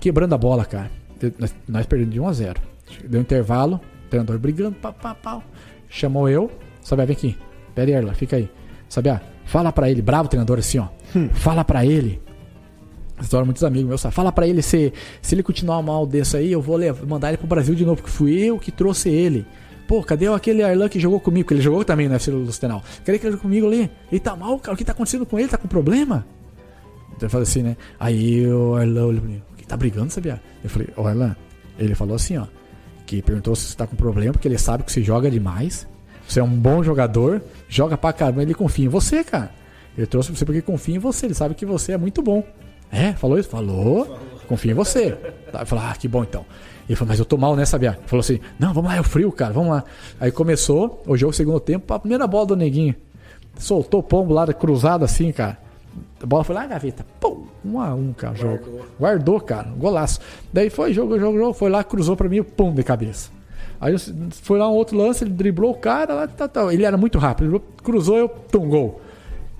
Quebrando 0.00 0.34
a 0.34 0.38
bola, 0.38 0.64
cara. 0.64 0.90
Nós, 1.38 1.54
nós 1.68 1.86
perdemos 1.86 2.14
de 2.14 2.20
1 2.20 2.26
a 2.28 2.32
0 2.32 2.60
Deu 3.04 3.20
um 3.20 3.22
intervalo, 3.22 3.80
o 4.06 4.08
treinador 4.08 4.38
brigando, 4.38 4.76
pá, 4.76 4.92
pá, 4.92 5.14
pá. 5.14 5.42
Chamou 5.88 6.28
eu, 6.28 6.50
sabe, 6.82 7.04
vem 7.06 7.16
aqui. 7.16 7.38
Pera 7.74 7.90
aí, 7.90 7.94
Erla, 7.94 8.14
fica 8.14 8.36
aí. 8.36 8.50
Sabe, 8.88 9.10
fala 9.44 9.72
pra 9.72 9.90
ele, 9.90 10.02
bravo 10.02 10.28
treinador 10.28 10.58
assim, 10.58 10.78
ó. 10.78 10.88
Hum. 11.14 11.28
Fala 11.32 11.64
pra 11.64 11.84
ele 11.84 12.20
História 13.20 13.44
muitos 13.44 13.64
amigos 13.64 13.88
meus. 13.88 14.14
Fala 14.14 14.30
para 14.30 14.46
ele 14.46 14.60
se, 14.60 14.92
se 15.22 15.34
ele 15.34 15.42
continuar 15.42 15.82
mal 15.82 16.06
desse 16.06 16.36
aí, 16.36 16.52
eu 16.52 16.60
vou 16.60 16.76
levar, 16.76 17.06
mandar 17.06 17.28
ele 17.28 17.38
pro 17.38 17.46
Brasil 17.46 17.74
de 17.74 17.84
novo, 17.84 17.96
porque 17.96 18.10
fui 18.10 18.38
eu 18.38 18.58
que 18.58 18.70
trouxe 18.70 19.08
ele. 19.08 19.46
Pô, 19.88 20.02
cadê 20.02 20.26
aquele 20.26 20.62
Arlan 20.62 20.88
que 20.88 20.98
jogou 20.98 21.20
comigo? 21.20 21.48
Que 21.48 21.54
ele 21.54 21.60
jogou 21.62 21.84
também 21.84 22.08
no 22.08 22.14
UFC 22.14 22.30
Lustenal. 22.30 22.82
Cadê 23.04 23.18
que 23.18 23.26
ele 23.26 23.32
jogou 23.32 23.42
comigo 23.42 23.66
ali? 23.66 23.90
Ele 24.10 24.20
tá 24.20 24.34
mal, 24.36 24.58
cara. 24.58 24.74
O 24.74 24.76
que 24.78 24.84
tá 24.84 24.92
acontecendo 24.92 25.24
com 25.24 25.38
ele? 25.38 25.48
Tá 25.48 25.56
com 25.56 25.68
problema? 25.68 26.26
Então 27.16 27.26
eu 27.26 27.30
falei 27.30 27.44
assim, 27.44 27.62
né? 27.62 27.76
Aí 27.98 28.46
o 28.46 28.74
Arlan 28.74 29.06
olhou 29.06 29.20
pra 29.20 29.30
mim. 29.30 29.42
Tá 29.66 29.76
brigando, 29.76 30.12
sabia? 30.12 30.40
Eu 30.62 30.68
falei, 30.68 30.88
ô 30.96 31.06
Arlan. 31.06 31.36
Ele 31.78 31.94
falou 31.94 32.16
assim, 32.16 32.36
ó. 32.36 32.46
Que 33.06 33.22
perguntou 33.22 33.54
se 33.54 33.68
você 33.68 33.76
tá 33.76 33.86
com 33.86 33.96
problema, 33.96 34.32
porque 34.32 34.48
ele 34.48 34.58
sabe 34.58 34.84
que 34.84 34.92
você 34.92 35.02
joga 35.02 35.30
demais. 35.30 35.86
Você 36.28 36.40
é 36.40 36.42
um 36.42 36.48
bom 36.48 36.82
jogador, 36.82 37.40
joga 37.68 37.96
pra 37.96 38.12
caramba. 38.12 38.42
Ele 38.42 38.52
confia 38.52 38.84
em 38.84 38.88
você, 38.88 39.22
cara. 39.22 39.50
Ele 39.96 40.06
trouxe 40.06 40.30
você 40.30 40.44
porque 40.44 40.60
confia 40.60 40.96
em 40.96 40.98
você. 40.98 41.26
Ele 41.26 41.34
sabe 41.34 41.54
que 41.54 41.64
você 41.64 41.92
é 41.92 41.96
muito 41.96 42.20
bom. 42.20 42.42
É? 42.90 43.12
Falou 43.12 43.38
isso? 43.38 43.48
Falou. 43.48 44.18
Confia 44.48 44.72
em 44.72 44.74
você. 44.74 45.16
Eu 45.52 45.66
falei, 45.66 45.84
ah, 45.86 45.94
que 45.94 46.08
bom 46.08 46.22
então. 46.22 46.44
Ele 46.88 46.96
falou, 46.96 47.08
mas 47.08 47.18
eu 47.18 47.24
tô 47.24 47.36
mal, 47.36 47.56
né, 47.56 47.64
Sabiá? 47.64 47.96
Falou 48.06 48.20
assim, 48.20 48.40
não, 48.58 48.72
vamos 48.72 48.90
lá, 48.90 48.96
é 48.96 49.00
o 49.00 49.04
frio, 49.04 49.32
cara, 49.32 49.52
vamos 49.52 49.70
lá. 49.70 49.84
Aí 50.20 50.30
começou 50.30 51.02
o 51.06 51.16
jogo 51.16 51.32
segundo 51.32 51.58
tempo, 51.58 51.92
a 51.92 51.98
primeira 51.98 52.26
bola 52.26 52.46
do 52.46 52.56
neguinho. 52.56 52.94
Soltou 53.58 54.00
o 54.00 54.02
pombo 54.02 54.32
lá, 54.32 54.46
cruzado 54.52 55.04
assim, 55.04 55.32
cara. 55.32 55.58
A 56.22 56.26
bola 56.26 56.44
foi 56.44 56.54
lá 56.54 56.62
na 56.62 56.68
gaveta. 56.68 57.04
Pum, 57.20 57.46
um 57.64 57.80
a 57.80 57.94
um, 57.94 58.12
cara, 58.12 58.34
jogo. 58.34 58.56
Guardou, 58.56 58.86
Guardou 58.98 59.40
cara, 59.40 59.68
golaço. 59.76 60.20
Daí 60.52 60.70
foi, 60.70 60.92
jogo, 60.92 61.18
jogo, 61.18 61.38
jogo, 61.38 61.52
foi 61.52 61.70
lá, 61.70 61.84
cruzou 61.84 62.16
pra 62.16 62.28
mim, 62.28 62.42
pum, 62.42 62.72
de 62.72 62.82
cabeça. 62.82 63.30
Aí 63.80 63.94
foi 64.30 64.58
lá 64.58 64.68
um 64.70 64.74
outro 64.74 64.96
lance, 64.96 65.22
ele 65.24 65.32
driblou 65.32 65.72
o 65.72 65.74
cara, 65.74 66.14
lá, 66.14 66.26
tá, 66.26 66.48
tá. 66.48 66.72
ele 66.72 66.84
era 66.84 66.96
muito 66.96 67.18
rápido, 67.18 67.60
cruzou, 67.82 68.16
eu, 68.16 68.28
pum, 68.28 68.68
gol. 68.68 69.00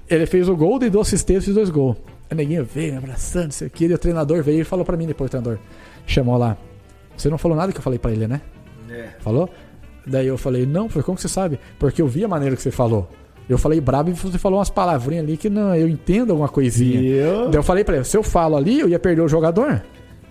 Ele 0.08 0.24
fez 0.24 0.48
o 0.48 0.56
gol, 0.56 0.78
deu 0.78 1.00
assistência 1.00 1.50
e 1.50 1.54
dois 1.54 1.68
gols. 1.68 1.96
A 2.30 2.34
neguinha 2.34 2.62
veio 2.62 2.92
me 2.92 2.98
abraçando, 2.98 3.50
isso 3.50 3.64
aqui. 3.64 3.86
E 3.86 3.94
o 3.94 3.98
treinador 3.98 4.42
veio 4.42 4.60
e 4.60 4.64
falou 4.64 4.84
pra 4.84 4.96
mim 4.96 5.06
depois, 5.06 5.28
o 5.28 5.30
treinador. 5.30 5.58
Chamou 6.06 6.36
lá. 6.36 6.56
Você 7.16 7.28
não 7.28 7.38
falou 7.38 7.56
nada 7.56 7.72
que 7.72 7.78
eu 7.78 7.82
falei 7.82 7.98
pra 7.98 8.12
ele, 8.12 8.26
né? 8.26 8.40
É. 8.90 9.10
Falou? 9.20 9.48
Daí 10.06 10.26
eu 10.26 10.38
falei, 10.38 10.64
não, 10.64 10.88
foi 10.88 11.02
como 11.02 11.16
que 11.16 11.22
você 11.22 11.28
sabe? 11.28 11.58
Porque 11.78 12.00
eu 12.00 12.06
vi 12.06 12.24
a 12.24 12.28
maneira 12.28 12.54
que 12.54 12.62
você 12.62 12.70
falou. 12.70 13.08
Eu 13.48 13.58
falei 13.58 13.80
brabo 13.80 14.10
e 14.10 14.12
você 14.12 14.38
falou 14.38 14.58
umas 14.58 14.70
palavrinhas 14.70 15.24
ali 15.24 15.36
que 15.36 15.48
não, 15.48 15.74
eu 15.74 15.88
entendo 15.88 16.30
alguma 16.30 16.48
coisinha. 16.48 17.00
Eu? 17.00 17.48
Daí 17.48 17.58
eu 17.58 17.62
falei 17.62 17.84
pra 17.84 17.96
ele, 17.96 18.04
se 18.04 18.16
eu 18.16 18.22
falo 18.22 18.56
ali, 18.56 18.80
eu 18.80 18.88
ia 18.88 18.98
perder 18.98 19.22
o 19.22 19.28
jogador. 19.28 19.82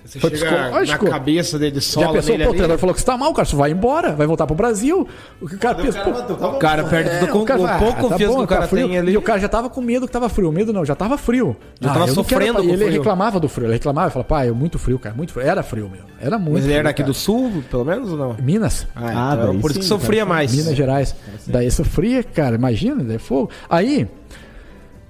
Você 0.06 0.20
Foi 0.20 0.30
chega 0.36 0.86
na 0.86 0.98
cabeça 1.00 1.58
dele, 1.58 1.82
sola 1.82 2.06
Já 2.06 2.14
pensou, 2.14 2.38
pô, 2.38 2.44
o 2.44 2.50
treinador 2.50 2.78
falou 2.78 2.94
que 2.94 3.02
você 3.02 3.06
tá 3.08 3.18
mal, 3.18 3.34
cara, 3.34 3.48
você 3.48 3.56
vai 3.56 3.72
embora, 3.72 4.14
vai 4.14 4.28
voltar 4.28 4.46
pro 4.46 4.56
Brasil. 4.56 5.08
O 5.42 5.50
cara, 5.58 5.74
pensa, 5.74 6.00
o 6.00 6.04
cara, 6.04 6.24
pô, 6.24 6.46
o 6.46 6.60
cara 6.60 6.84
perde 6.84 7.10
é, 7.10 7.26
com, 7.26 7.40
o, 7.40 7.46
cara, 7.46 7.80
pouco 7.80 8.10
tá 8.10 8.18
bom, 8.18 8.38
que 8.38 8.44
o 8.44 8.48
cara 8.48 8.68
frio, 8.68 8.88
tem 8.88 9.00
ali. 9.00 9.14
E 9.14 9.18
o 9.18 9.22
cara 9.22 9.40
já 9.40 9.50
tava 9.50 9.68
com 9.68 9.82
medo 9.82 10.06
que 10.06 10.14
tava 10.14 10.30
frio. 10.30 10.52
Medo 10.52 10.72
não, 10.72 10.86
já 10.86 10.94
tava 10.94 11.18
frio. 11.18 11.58
Já 11.82 11.90
ah, 11.90 11.94
tava 11.94 12.08
sofrendo 12.10 12.62
com 12.62 12.70
Ele 12.70 12.78
frio. 12.78 12.92
reclamava 12.92 13.40
do 13.40 13.50
frio, 13.50 13.66
ele 13.66 13.74
reclamava, 13.74 14.12
falava, 14.12 14.30
pai, 14.30 14.50
é 14.50 14.52
muito 14.52 14.78
frio, 14.78 15.00
cara, 15.00 15.16
muito 15.16 15.34
frio. 15.34 15.44
Era 15.44 15.64
frio 15.64 15.90
mesmo, 15.90 16.06
era 16.22 16.38
muito 16.38 16.54
Mas 16.54 16.64
ele 16.66 16.74
frio, 16.74 16.80
era 16.82 16.90
aqui 16.92 17.02
cara. 17.02 17.12
do 17.12 17.16
sul, 17.16 17.64
pelo 17.72 17.84
menos, 17.84 18.12
ou 18.12 18.18
não? 18.18 18.36
Minas. 18.40 18.86
Ah, 18.96 19.32
ah 19.32 19.38
então, 19.42 19.60
por 19.60 19.72
isso 19.72 19.80
que 19.80 19.86
sofria 19.88 20.24
mais. 20.24 20.54
Minas 20.54 20.76
Gerais. 20.76 21.16
Daí 21.48 21.72
sofria, 21.72 22.24
cara, 22.24 22.56
imagina, 22.56 23.04
daí 23.04 23.18
fogo. 23.18 23.50
Aí, 23.68 24.08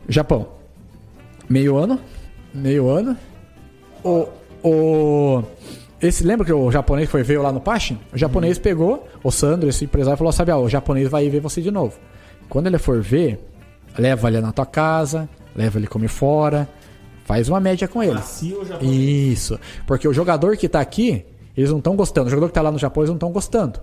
Japão. 0.08 0.48
Meio 1.50 1.76
ano, 1.76 2.00
meio 2.54 2.88
ano. 2.88 3.18
O, 4.02 4.28
o 4.66 5.44
esse, 6.02 6.24
lembra 6.24 6.46
que 6.46 6.54
o 6.54 6.72
japonês 6.72 7.10
foi 7.10 7.24
ver 7.24 7.40
lá 7.40 7.52
no 7.52 7.62
Pashin? 7.62 7.98
O 8.14 8.18
japonês 8.18 8.60
pegou, 8.60 9.08
o 9.24 9.32
Sandro, 9.32 9.70
esse 9.70 9.86
empresário, 9.86 10.18
falou: 10.18 10.32
sabe, 10.32 10.52
ó, 10.52 10.60
o 10.60 10.70
japonês 10.70 11.10
vai 11.10 11.30
ver 11.30 11.40
você 11.40 11.62
de 11.62 11.72
novo. 11.72 11.98
Quando 12.50 12.68
ele 12.68 12.78
for 12.78 13.02
ver, 13.02 13.40
leva 13.98 14.28
ele 14.28 14.42
na 14.42 14.52
tua 14.52 14.66
casa, 14.66 15.30
leva 15.56 15.80
ele 15.80 15.88
comer 15.88 16.10
fora, 16.10 16.68
faz 17.24 17.50
uma 17.50 17.60
média 17.60 17.88
com 17.88 18.04
ele. 18.04 18.20
Isso. 18.82 19.60
Porque 19.88 20.08
o 20.08 20.14
jogador 20.14 20.58
que 20.58 20.68
tá 20.68 20.80
aqui, 20.80 21.26
eles 21.56 21.72
não 21.72 21.80
estão 21.80 21.96
gostando. 21.96 22.28
O 22.28 22.30
jogador 22.30 22.50
que 22.50 22.54
tá 22.54 22.62
lá 22.62 22.72
no 22.72 22.78
Japão, 22.78 23.02
eles 23.02 23.10
não 23.10 23.16
estão 23.16 23.32
gostando. 23.32 23.80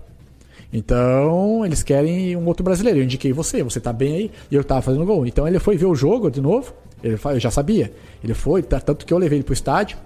Então, 0.71 1.65
eles 1.65 1.83
querem 1.83 2.35
um 2.35 2.45
outro 2.45 2.63
brasileiro. 2.63 2.99
Eu 2.99 3.03
indiquei 3.03 3.33
você, 3.33 3.61
você 3.61 3.79
tá 3.79 3.91
bem 3.91 4.15
aí, 4.15 4.31
e 4.49 4.55
eu 4.55 4.63
tava 4.63 4.81
fazendo 4.81 5.05
gol. 5.05 5.25
Então, 5.25 5.47
ele 5.47 5.59
foi 5.59 5.77
ver 5.77 5.85
o 5.85 5.95
jogo 5.95 6.31
de 6.31 6.41
novo. 6.41 6.73
Ele, 7.03 7.19
eu 7.23 7.39
já 7.39 7.51
sabia. 7.51 7.91
Ele 8.23 8.33
foi, 8.33 8.63
tanto 8.63 9.05
que 9.05 9.13
eu 9.13 9.17
levei 9.17 9.37
ele 9.37 9.43
pro 9.43 9.53
estádio. 9.53 9.97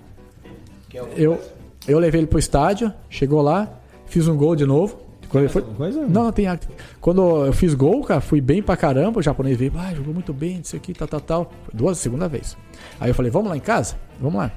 Eu, 1.16 1.40
eu 1.88 2.00
levei 2.00 2.22
ele 2.22 2.28
pro 2.28 2.40
estádio, 2.40 2.92
chegou 3.10 3.42
lá, 3.42 3.70
fiz 4.06 4.28
um 4.28 4.36
gol 4.36 4.56
de 4.56 4.66
novo. 4.66 5.08
Quando 5.30 5.44
ele 5.44 5.52
foi... 5.52 5.62
Coisa? 5.62 6.02
Não, 6.02 6.24
não 6.24 6.32
tem 6.32 6.48
Quando 7.02 7.46
eu 7.46 7.54
fiz 7.54 7.74
gol, 7.74 8.02
cara, 8.04 8.22
fui 8.22 8.40
bem 8.40 8.62
pra 8.62 8.78
caramba. 8.78 9.20
O 9.20 9.22
japonês 9.22 9.58
veio, 9.58 9.74
ah, 9.78 9.94
jogou 9.94 10.14
muito 10.14 10.34
bem, 10.34 10.62
isso 10.64 10.76
aqui, 10.76 10.94
tal, 10.94 11.08
tal, 11.08 11.20
tal. 11.20 11.52
Duas, 11.74 11.98
segunda 11.98 12.28
vez. 12.28 12.58
Aí 13.00 13.10
eu 13.10 13.16
falei, 13.16 13.30
vamos 13.30 13.50
lá 13.50 13.58
em 13.58 13.62
casa? 13.62 13.96
Vamos 14.20 14.38
lá. 14.38 14.52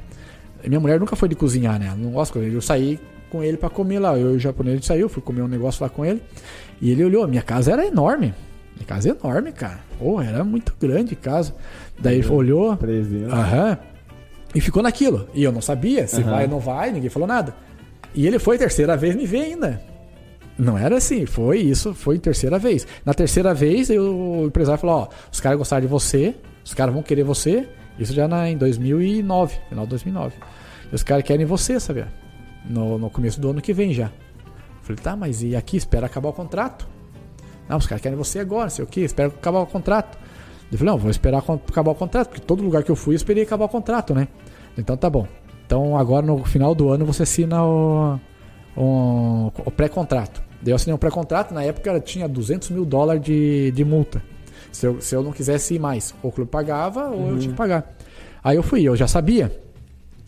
Minha 0.65 0.79
mulher 0.79 1.01
nunca 1.01 1.17
foi 1.17 1.29
de 1.29 1.35
cozinhar, 1.35 1.79
né? 1.79 1.93
Não 1.97 2.13
gosta 2.13 2.39
de 2.39 2.53
Eu 2.53 2.61
saí 2.61 3.01
com 3.31 3.43
ele 3.43 3.57
para 3.57 3.71
comer 3.71 3.99
lá. 3.99 4.17
Eu 4.17 4.35
e 4.35 4.37
o 4.37 4.39
japonês 4.39 4.85
saiu, 4.85 5.09
fui 5.09 5.23
comer 5.23 5.43
um 5.43 5.49
negócio 5.49 5.83
lá 5.83 5.89
com 5.89 6.05
ele. 6.05 6.23
E 6.81 6.91
ele 6.91 7.05
olhou, 7.05 7.27
minha 7.27 7.43
casa 7.43 7.73
era 7.73 7.87
enorme. 7.87 8.35
Minha 8.77 8.87
casa 8.87 9.09
é 9.09 9.13
enorme, 9.13 9.53
cara. 9.53 9.81
Pô, 9.99 10.21
era 10.21 10.45
muito 10.45 10.75
grande 10.79 11.17
casa. 11.17 11.55
Daí 11.99 12.19
ele 12.19 12.29
olhou. 12.29 12.79
Aham. 13.31 13.79
E 14.55 14.61
ficou 14.61 14.83
naquilo. 14.83 15.29
E 15.35 15.43
eu 15.43 15.53
não 15.53 15.61
sabia 15.61 16.07
se 16.07 16.21
uhum. 16.21 16.31
vai 16.31 16.45
ou 16.45 16.51
não 16.51 16.59
vai, 16.59 16.91
ninguém 16.91 17.11
falou 17.11 17.29
nada. 17.29 17.55
E 18.15 18.27
ele 18.27 18.39
foi 18.39 18.59
terceira 18.59 18.97
vez 18.97 19.15
me 19.15 19.27
ver 19.27 19.43
ainda. 19.43 19.81
Não 20.59 20.77
era 20.77 20.97
assim, 20.99 21.25
foi 21.25 21.59
isso, 21.59 21.95
foi 21.95 22.19
terceira 22.19 22.59
vez. 22.59 22.87
Na 23.05 23.15
terceira 23.15 23.55
vez, 23.55 23.89
eu, 23.89 24.05
o 24.05 24.47
empresário 24.47 24.81
falou: 24.81 24.97
Ó, 24.97 25.09
os 25.33 25.41
caras 25.41 25.57
gostaram 25.57 25.81
de 25.81 25.87
você, 25.87 26.35
os 26.65 26.75
caras 26.75 26.93
vão 26.93 27.03
querer 27.03 27.23
você. 27.23 27.69
Isso 27.99 28.13
já 28.13 28.27
na, 28.27 28.49
em 28.49 28.57
2009, 28.57 29.59
final 29.69 29.85
de 29.85 29.91
2009. 29.91 30.35
E 30.91 30.95
os 30.95 31.03
caras 31.03 31.25
querem 31.25 31.47
você, 31.47 31.79
sabe? 31.79 32.05
No, 32.69 32.99
no 32.99 33.09
começo 33.09 33.41
do 33.41 33.51
ano 33.51 33.61
que 33.61 33.73
vem 33.73 33.95
já. 33.95 34.07
Eu 34.07 34.83
falei: 34.83 35.03
tá, 35.03 35.17
mas 35.17 35.43
e 35.43 35.57
aqui? 35.57 35.77
Espera 35.77 36.07
acabar 36.07 36.29
o 36.29 36.33
contrato. 36.33 36.87
Não, 37.69 37.79
os 37.79 37.87
caras 37.87 38.03
querem 38.03 38.19
você 38.19 38.41
agora, 38.41 38.69
sei 38.69 38.85
o 38.85 38.89
quê, 38.89 39.03
espera 39.03 39.29
acabar 39.29 39.61
o 39.61 39.67
contrato. 39.67 40.19
Eu 40.71 40.79
falei, 40.79 40.93
não, 40.93 40.99
vou 40.99 41.11
esperar 41.11 41.39
acabar 41.39 41.91
o 41.91 41.95
contrato, 41.95 42.29
porque 42.29 42.41
todo 42.41 42.63
lugar 42.63 42.83
que 42.83 42.91
eu 42.91 42.97
fui 42.97 43.15
eu 43.15 43.17
esperei 43.17 43.43
acabar 43.43 43.65
o 43.65 43.69
contrato, 43.69 44.15
né? 44.15 44.29
Então 44.79 44.97
tá 44.97 45.11
bom. 45.11 45.27
Então 45.67 45.97
agora 45.97 46.25
no 46.25 46.45
final 46.45 46.75
do 46.75 46.91
ano 46.91 47.05
você 47.05 47.25
assina 47.25 47.65
o, 47.65 48.19
o, 48.77 49.53
o 49.65 49.71
pré-contrato. 49.71 50.43
Daí 50.63 50.73
eu 50.73 50.77
assinei 50.77 50.95
um 50.95 50.99
pré-contrato, 50.99 51.53
na 51.53 51.63
época 51.63 51.99
tinha 52.01 52.29
200 52.29 52.71
mil 52.71 52.85
dólares 52.85 53.23
de, 53.23 53.73
de 53.73 53.85
multa. 53.85 54.23
Se 54.71 54.87
eu, 54.87 55.01
se 55.01 55.15
eu 55.15 55.23
não 55.23 55.33
quisesse 55.33 55.75
ir 55.75 55.79
mais, 55.79 56.15
ou 56.23 56.31
o 56.31 56.33
clube 56.33 56.51
pagava 56.51 57.09
ou 57.09 57.19
uhum. 57.19 57.31
eu 57.31 57.39
tinha 57.39 57.51
que 57.51 57.57
pagar. 57.57 57.93
Aí 58.43 58.57
eu 58.57 58.63
fui, 58.63 58.83
eu 58.83 58.95
já 58.95 59.09
sabia. 59.09 59.51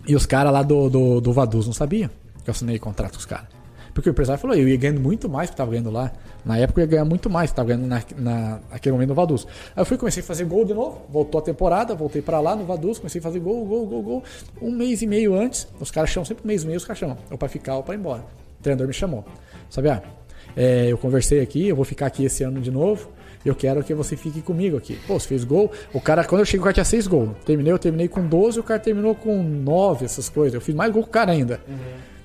E 0.07 0.17
os 0.17 0.27
caras 0.27 0.53
lá 0.53 0.63
do, 0.63 0.91
do, 0.91 1.21
do 1.21 1.33
Vaduz 1.33 1.67
não 1.67 1.73
sabiam 1.73 2.11
que 2.43 2.51
eu 2.51 2.53
assinei 2.53 2.79
contrato 2.79 3.13
com 3.13 3.19
os 3.19 3.27
caras. 3.27 3.62
Porque 3.95 4.09
o 4.09 4.13
empresário 4.13 4.41
falou, 4.41 4.57
eu 4.57 4.69
ia 4.69 4.77
ganhando 4.77 5.01
muito 5.01 5.29
mais 5.29 5.51
que 5.51 5.55
eu 5.55 5.59
tava 5.59 5.71
ganhando 5.71 5.91
lá. 5.91 6.11
Na 6.45 6.59
época 6.59 6.81
eu 6.81 6.85
ia 6.85 6.91
ganhar 6.91 7.05
muito 7.05 7.29
mais, 7.29 7.51
estava 7.51 7.69
ganhando 7.69 7.87
na, 7.87 8.03
na, 8.17 8.61
naquele 8.71 8.93
momento 8.95 9.11
no 9.11 9.15
Vaduz. 9.15 9.47
Aí 9.77 9.83
eu 9.83 9.87
fui, 9.87 9.97
comecei 9.99 10.23
a 10.23 10.27
fazer 10.27 10.45
gol 10.45 10.65
de 10.65 10.75
novo, 10.75 11.03
voltou 11.11 11.39
a 11.39 11.43
temporada, 11.43 11.95
voltei 11.95 12.23
para 12.23 12.41
lá 12.41 12.57
no 12.57 12.65
Vaduz, 12.65 12.99
comecei 12.99 13.21
a 13.21 13.23
fazer 13.23 13.41
gol, 13.41 13.65
gol, 13.65 13.87
gol, 13.87 14.03
gol. 14.03 14.25
Um 14.61 14.71
mês 14.71 15.03
e 15.03 15.07
meio 15.07 15.35
antes, 15.35 15.69
os 15.79 15.91
caras 15.91 16.11
chamam, 16.11 16.25
sempre 16.25 16.45
um 16.45 16.49
mês 16.49 16.63
e 16.63 16.67
meio 16.67 16.79
os 16.79 16.85
caras 16.85 16.99
chamam, 16.99 17.19
ou 17.31 17.37
para 17.37 17.49
ficar 17.49 17.77
ou 17.77 17.83
para 17.83 17.95
ir 17.95 17.99
embora. 17.99 18.25
O 18.59 18.63
treinador 18.63 18.87
me 18.87 18.95
chamou. 18.95 19.25
Sabe, 19.69 19.91
ah, 19.91 20.03
é, 20.57 20.87
eu 20.91 20.99
conversei 20.99 21.41
aqui, 21.41 21.69
eu 21.69 21.77
vou 21.77 21.85
ficar 21.85 22.07
aqui 22.07 22.25
esse 22.25 22.43
ano 22.43 22.61
de 22.61 22.71
novo. 22.71 23.11
Eu 23.45 23.57
quero 23.57 23.83
que 23.83 23.93
você 23.93 24.17
fique 24.17 24.41
comigo 24.41 24.77
aqui. 24.77 24.97
Pô, 25.07 25.19
você 25.19 25.27
fez 25.27 25.43
gol. 25.43 25.73
O 25.93 26.01
cara, 26.01 26.23
quando 26.25 26.43
eu 26.43 26.45
cheguei, 26.45 26.61
o 26.61 26.63
cara 26.63 26.75
tinha 26.75 26.85
seis 26.85 27.09
gols. 27.09 27.31
Terminei, 27.45 27.73
eu 27.73 27.79
terminei 27.79 28.07
com 28.07 28.25
12, 28.25 28.61
o 28.61 28.63
cara 28.63 28.79
terminou 28.79 29.17
com 29.17 29.43
9, 29.43 30.05
essas 30.05 30.29
coisas. 30.29 30.55
Eu 30.55 30.61
fiz 30.61 30.75
mais 30.75 30.93
gol 30.93 31.03
que 31.03 31.09
o 31.09 31.13
cara 31.13 31.33
ainda. 31.33 31.61
Uhum. 31.67 31.77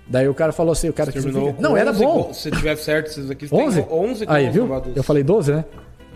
Daí 0.10 0.28
o 0.28 0.34
cara 0.34 0.52
falou 0.52 0.72
assim, 0.72 0.90
o 0.90 0.94
cara 0.94 1.12
que 1.12 1.20
Não, 1.60 1.76
era 1.76 1.92
bom. 1.92 2.34
Se 2.34 2.50
tiver 2.50 2.76
certo, 2.78 3.08
esses 3.08 3.30
aqui 3.30 3.48
11? 3.52 3.86
11 3.90 4.26
Aí, 4.28 4.50
viu? 4.50 4.68
Eu 4.96 5.04
falei 5.04 5.24
12, 5.24 5.52
né? 5.52 5.66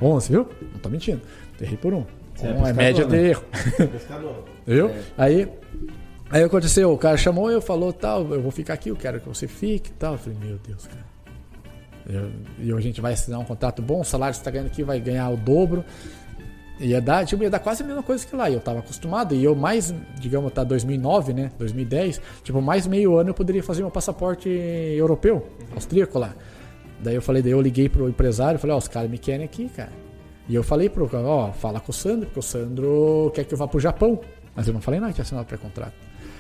11, 0.02 0.32
viu? 0.32 0.48
Não 0.74 0.80
tô 0.80 0.90
mentindo. 0.90 1.22
Errei 1.60 1.78
por 1.78 1.94
um. 1.94 2.06
Você 2.34 2.48
é, 2.48 2.50
é 2.50 2.74
média 2.74 3.06
né? 3.06 3.18
de 3.18 3.30
erro. 3.30 3.44
viu? 4.66 4.90
É. 4.90 4.96
Aí 5.18 5.48
Aí 6.32 6.44
aconteceu, 6.44 6.94
o 6.94 6.98
cara 6.98 7.18
chamou 7.18 7.52
eu 7.52 7.62
falou 7.62 7.92
tal, 7.92 8.22
eu 8.34 8.42
vou 8.42 8.52
ficar 8.52 8.74
aqui, 8.74 8.88
eu 8.88 8.96
quero 8.96 9.20
que 9.20 9.28
você 9.28 9.50
fique 9.50 9.90
e 9.90 9.94
tal. 9.94 10.14
Eu 10.14 10.18
falei, 10.18 10.40
meu 10.42 10.58
Deus, 10.66 10.88
cara. 10.88 11.12
E 12.58 12.72
a 12.72 12.80
gente 12.80 13.02
vai 13.02 13.14
assinar 13.14 13.40
um 13.40 13.44
contrato 13.44 13.82
bom, 13.82 14.00
o 14.00 14.06
salário 14.06 14.32
que 14.32 14.38
você 14.38 14.42
está 14.42 14.52
ganhando 14.52 14.68
aqui 14.68 14.82
vai 14.82 15.00
ganhar 15.00 15.30
o 15.30 15.36
dobro. 15.36 15.84
Ia 16.82 17.00
dar, 17.00 17.26
tipo, 17.26 17.44
ia 17.44 17.50
dar 17.50 17.60
quase 17.60 17.84
a 17.84 17.86
mesma 17.86 18.02
coisa 18.02 18.26
que 18.26 18.36
lá. 18.36 18.50
E 18.50 18.54
eu 18.54 18.60
tava 18.60 18.80
acostumado. 18.80 19.36
E 19.36 19.44
eu 19.44 19.56
mais, 19.56 19.94
digamos, 20.20 20.52
tá 20.52 20.64
2009, 20.64 21.34
né? 21.34 21.52
2010. 21.58 22.20
Tipo, 22.44 22.62
mais 22.62 22.88
meio 22.88 23.16
ano 23.18 23.30
eu 23.30 23.34
poderia 23.34 23.62
fazer 23.62 23.82
meu 23.82 23.92
passaporte 23.92 24.50
europeu, 24.50 25.48
austríaco 25.76 26.18
lá. 26.18 26.34
Daí 27.00 27.16
eu 27.16 27.22
falei, 27.22 27.42
daí 27.42 27.52
eu 27.52 27.62
liguei 27.62 27.88
pro 27.88 28.10
empresário, 28.10 28.60
falei, 28.60 28.76
ó, 28.76 28.80
os 28.80 28.88
caras 28.88 29.10
me 29.10 29.18
querem 29.18 29.46
aqui, 29.46 29.70
cara. 29.70 29.92
E 30.50 30.56
eu 30.56 30.64
falei 30.64 30.90
pro 30.90 31.08
cara, 31.08 31.24
ó, 31.24 31.52
fala 31.52 31.80
com 31.80 31.92
o 31.92 31.94
Sandro, 31.94 32.26
porque 32.26 32.40
o 32.40 32.44
Sandro 32.44 33.32
quer 33.34 33.44
que 33.46 33.54
eu 33.54 33.58
vá 33.58 33.68
pro 33.68 33.80
Japão. 33.80 34.20
Mas 34.56 34.68
eu 34.68 34.74
não 34.74 34.82
falei 34.82 35.00
nada, 35.00 35.14
tinha 35.14 35.24
assinado 35.24 35.46
pré-contrato. 35.46 35.94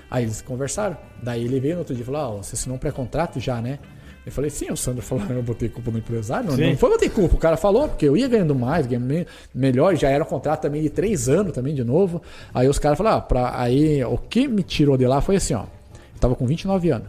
Aí 0.09 0.25
eles 0.25 0.41
conversaram. 0.41 0.97
Daí 1.23 1.45
ele 1.45 1.59
veio 1.59 1.75
no 1.75 1.79
outro 1.79 1.95
dia 1.95 2.03
e 2.03 2.05
falou, 2.05 2.21
ó, 2.21 2.43
você 2.43 2.55
assinou 2.55 2.75
um 2.75 2.79
pré-contrato 2.79 3.39
já, 3.39 3.61
né? 3.61 3.79
Eu 4.25 4.31
falei, 4.31 4.51
sim, 4.51 4.71
o 4.71 4.77
Sandro 4.77 5.01
falou, 5.01 5.25
eu 5.31 5.41
botei 5.41 5.67
culpa 5.67 5.89
no 5.89 5.97
empresário. 5.97 6.49
Não, 6.51 6.55
não 6.55 6.77
foi 6.77 6.89
botar 6.91 7.09
culpa, 7.09 7.35
o 7.35 7.39
cara 7.39 7.57
falou, 7.57 7.87
porque 7.89 8.07
eu 8.07 8.15
ia 8.15 8.27
ganhando 8.27 8.53
mais, 8.53 8.85
ganhando 8.85 9.05
me- 9.07 9.25
melhor, 9.53 9.95
já 9.95 10.09
era 10.09 10.23
um 10.23 10.27
contrato 10.27 10.61
também 10.61 10.81
de 10.83 10.89
três 10.91 11.27
anos 11.27 11.51
também 11.53 11.73
de 11.73 11.83
novo. 11.83 12.21
Aí 12.53 12.67
os 12.67 12.77
caras 12.77 12.97
falaram, 12.99 13.17
ah, 13.17 13.21
pra, 13.21 13.59
aí 13.59 14.03
o 14.05 14.17
que 14.19 14.47
me 14.47 14.61
tirou 14.61 14.95
de 14.95 15.07
lá 15.07 15.21
foi 15.21 15.37
assim, 15.37 15.55
ó. 15.55 15.61
Eu 15.63 16.19
tava 16.19 16.35
com 16.35 16.45
29 16.45 16.91
anos. 16.91 17.07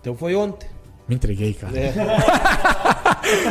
Então 0.00 0.16
foi 0.16 0.34
ontem. 0.34 0.66
Me 1.06 1.14
entreguei, 1.14 1.52
cara. 1.52 1.72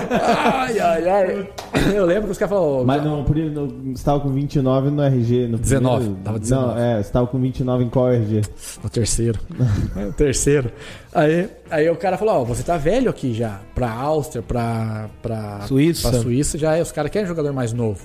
ai, 0.10 0.80
ai, 0.80 1.10
ai. 1.10 1.50
Eu 1.94 2.06
lembro 2.06 2.26
que 2.26 2.32
os 2.32 2.38
caras 2.38 2.58
falaram, 2.58 2.86
Mas 2.86 3.04
não, 3.04 3.24
por 3.24 3.38
isso, 3.38 3.52
no, 3.52 3.96
você 3.96 4.04
tava 4.04 4.20
com 4.22 4.30
29 4.30 4.90
no 4.90 5.02
RG. 5.04 5.48
No 5.48 5.58
19, 5.58 5.98
primeiro- 6.04 6.24
tava 6.24 6.40
19. 6.40 6.68
Não, 6.68 6.78
é, 6.84 7.04
você 7.04 7.12
tava 7.12 7.28
com 7.28 7.40
29 7.40 7.84
em 7.84 7.90
qual 7.90 8.12
RG? 8.12 8.42
No 8.84 8.90
terceiro. 8.90 9.40
no 9.96 10.14
terceiro. 10.14 10.72
Aí, 11.14 11.50
aí 11.70 11.90
o 11.90 11.96
cara 11.96 12.18
falou, 12.18 12.42
ó, 12.42 12.44
você 12.44 12.64
tá 12.64 12.78
velho 12.78 13.10
aqui 13.10 13.34
já. 13.34 13.60
Pra 13.74 13.92
Áustria, 13.92 14.42
pra, 14.42 15.10
pra 15.22 15.62
Suíça. 15.62 16.10
Pra 16.10 16.20
Suíça 16.20 16.58
já 16.58 16.76
é. 16.76 16.82
Os 16.82 16.92
caras 16.92 17.12
querem 17.12 17.28
jogador 17.28 17.54
mais 17.54 17.74
novo. 17.74 18.02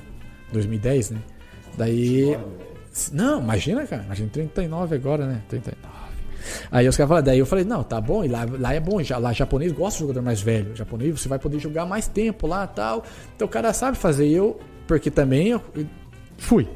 2010, 0.52 1.10
né? 1.12 1.18
Daí. 1.76 2.36
Não, 3.12 3.40
imagina, 3.40 3.86
cara. 3.86 4.02
Imagina 4.02 4.28
39 4.32 4.94
agora, 4.96 5.24
né? 5.26 5.40
39. 5.48 5.99
Aí 6.70 6.88
os 6.88 6.96
caras 6.96 7.08
falaram, 7.08 7.24
daí 7.26 7.38
eu 7.38 7.46
falei, 7.46 7.64
não, 7.64 7.82
tá 7.82 8.00
bom, 8.00 8.24
e 8.24 8.28
lá, 8.28 8.46
lá 8.58 8.74
é 8.74 8.80
bom, 8.80 9.02
já, 9.02 9.18
lá 9.18 9.32
japonês 9.32 9.72
gosta 9.72 9.96
de 9.98 10.00
jogador 10.00 10.22
mais 10.22 10.40
velho. 10.40 10.74
Japonês 10.74 11.20
você 11.20 11.28
vai 11.28 11.38
poder 11.38 11.58
jogar 11.58 11.84
mais 11.86 12.06
tempo 12.06 12.46
lá 12.46 12.66
tal. 12.66 13.02
Então 13.36 13.46
o 13.46 13.50
cara 13.50 13.72
sabe 13.72 13.96
fazer. 13.96 14.26
E 14.26 14.34
eu, 14.34 14.58
porque 14.86 15.10
também 15.10 15.48
eu 15.48 15.60
fui. 16.38 16.68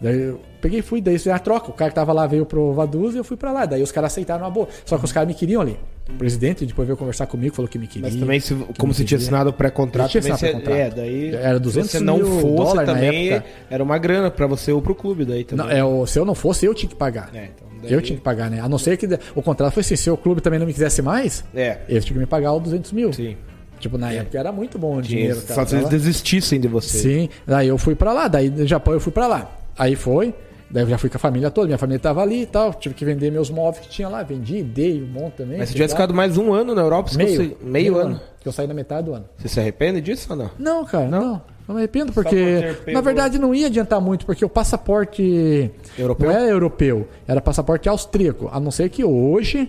Daí 0.00 0.20
eu 0.20 0.40
peguei 0.60 0.80
e 0.80 0.82
fui, 0.82 1.00
daí 1.00 1.14
isso 1.14 1.28
é 1.28 1.32
a 1.32 1.38
troca. 1.38 1.70
O 1.70 1.72
cara 1.72 1.90
que 1.90 1.94
tava 1.94 2.12
lá 2.12 2.26
veio 2.26 2.44
pro 2.44 2.72
Vaduz 2.72 3.14
e 3.14 3.18
eu 3.18 3.24
fui 3.24 3.36
pra 3.36 3.52
lá. 3.52 3.64
Daí 3.66 3.82
os 3.82 3.92
caras 3.92 4.12
aceitaram 4.12 4.42
uma 4.44 4.50
boa. 4.50 4.68
Só 4.84 4.98
que 4.98 5.04
os 5.04 5.12
caras 5.12 5.28
me 5.28 5.34
queriam 5.34 5.62
ali. 5.62 5.78
O 6.10 6.14
presidente 6.14 6.66
depois 6.66 6.84
veio 6.88 6.96
conversar 6.98 7.26
comigo, 7.28 7.54
falou 7.54 7.68
que 7.68 7.78
me 7.78 7.86
queria. 7.86 8.08
Mas 8.10 8.18
também, 8.18 8.40
se- 8.40 8.52
que 8.52 8.74
como 8.80 8.92
você 8.92 9.04
tinha 9.04 9.16
assinado 9.16 9.50
o 9.50 9.52
pré-contrato, 9.52 10.10
tinha 10.10 10.18
assinado 10.20 10.40
pré-contrato. 10.40 10.74
é, 10.76 10.90
daí 10.90 11.34
Era 11.36 11.60
200 11.60 11.88
se 11.90 11.98
você 11.98 12.04
não 12.04 12.16
mil 12.16 12.26
fosse 12.40 12.56
dólar 12.56 12.84
na 12.86 12.94
também, 12.94 13.30
época. 13.30 13.50
era 13.70 13.82
uma 13.84 13.96
grana 13.96 14.28
pra 14.28 14.48
você 14.48 14.72
ou 14.72 14.82
pro 14.82 14.96
clube 14.96 15.24
daí 15.24 15.44
também. 15.44 15.64
Não, 15.80 16.02
é, 16.02 16.06
se 16.08 16.18
eu 16.18 16.24
não 16.24 16.34
fosse, 16.34 16.66
eu 16.66 16.74
tinha 16.74 16.90
que 16.90 16.96
pagar. 16.96 17.30
É, 17.32 17.44
então, 17.54 17.68
daí- 17.82 17.92
Eu 17.92 18.00
tinha 18.00 18.16
que 18.16 18.22
pagar, 18.24 18.50
né? 18.50 18.60
A 18.60 18.68
não 18.68 18.78
ser 18.78 18.96
que 18.96 19.06
o 19.34 19.42
contrato 19.42 19.72
foi 19.72 19.80
assim, 19.82 19.96
se 19.96 20.10
o 20.10 20.16
clube 20.16 20.40
também 20.40 20.58
não 20.58 20.66
me 20.66 20.72
quisesse 20.72 21.02
mais, 21.02 21.44
É, 21.54 21.78
eles 21.88 22.04
tinham 22.04 22.14
que 22.14 22.20
me 22.20 22.26
pagar 22.26 22.52
os 22.54 22.62
200 22.62 22.92
mil. 22.92 23.12
sim. 23.12 23.36
Tipo, 23.80 23.98
na 23.98 24.12
época 24.12 24.38
era 24.38 24.52
muito 24.52 24.78
bom 24.78 24.98
o 24.98 25.02
Tinha, 25.02 25.18
dinheiro, 25.18 25.40
só 25.40 25.54
cara. 25.56 25.66
se 25.66 25.74
eles 25.74 25.88
desistissem 25.88 26.60
de 26.60 26.68
você. 26.68 26.98
Sim, 26.98 27.28
daí 27.44 27.66
eu 27.66 27.76
fui 27.76 27.96
pra 27.96 28.12
lá, 28.12 28.28
daí 28.28 28.48
do 28.48 28.64
Japão 28.64 28.94
eu 28.94 29.00
fui 29.00 29.10
pra 29.10 29.26
lá. 29.26 29.50
Aí 29.76 29.96
foi, 29.96 30.32
daí 30.70 30.84
eu 30.84 30.88
já 30.88 30.96
fui 30.98 31.10
com 31.10 31.16
a 31.16 31.18
família 31.18 31.50
toda, 31.50 31.66
minha 31.66 31.78
família 31.78 31.98
tava 31.98 32.22
ali 32.22 32.42
e 32.42 32.46
tal, 32.46 32.72
tive 32.74 32.94
que 32.94 33.04
vender 33.04 33.32
meus 33.32 33.50
móveis 33.50 33.84
que 33.84 33.90
tinha 33.90 34.08
lá, 34.08 34.22
vendi, 34.22 34.62
dei 34.62 35.02
um 35.02 35.06
monte 35.08 35.32
também. 35.34 35.58
Mas 35.58 35.68
você 35.68 35.72
sei 35.72 35.78
tivesse 35.80 35.94
ficado 35.94 36.14
mais 36.14 36.38
um 36.38 36.52
ano 36.52 36.76
na 36.76 36.80
Europa, 36.82 37.10
você 37.10 37.16
meio, 37.18 37.28
consegue- 37.30 37.56
meio, 37.60 37.98
ano. 37.98 38.20
Que 38.40 38.46
eu 38.46 38.52
saí 38.52 38.68
na 38.68 38.74
metade 38.74 39.06
do 39.06 39.14
ano. 39.14 39.24
Você 39.36 39.48
se 39.48 39.58
arrepende 39.58 40.00
disso 40.00 40.28
ou 40.30 40.36
não? 40.36 40.50
Não, 40.60 40.84
cara, 40.84 41.08
não. 41.08 41.20
Não, 41.22 41.42
me 41.72 41.80
arrependo, 41.80 42.12
por 42.12 42.22
porque 42.24 42.74
pego- 42.84 42.92
na 42.92 43.00
verdade 43.00 43.38
não 43.38 43.54
ia 43.54 43.66
adiantar 43.66 44.00
muito, 44.00 44.24
porque 44.26 44.44
o 44.44 44.48
passaporte 44.48 45.70
Europeu? 45.98 46.28
não 46.30 46.36
era 46.36 46.46
europeu, 46.48 47.06
era 47.26 47.40
passaporte 47.40 47.88
austríaco. 47.88 48.48
A 48.52 48.58
não 48.60 48.70
ser 48.70 48.88
que 48.90 49.04
hoje, 49.04 49.68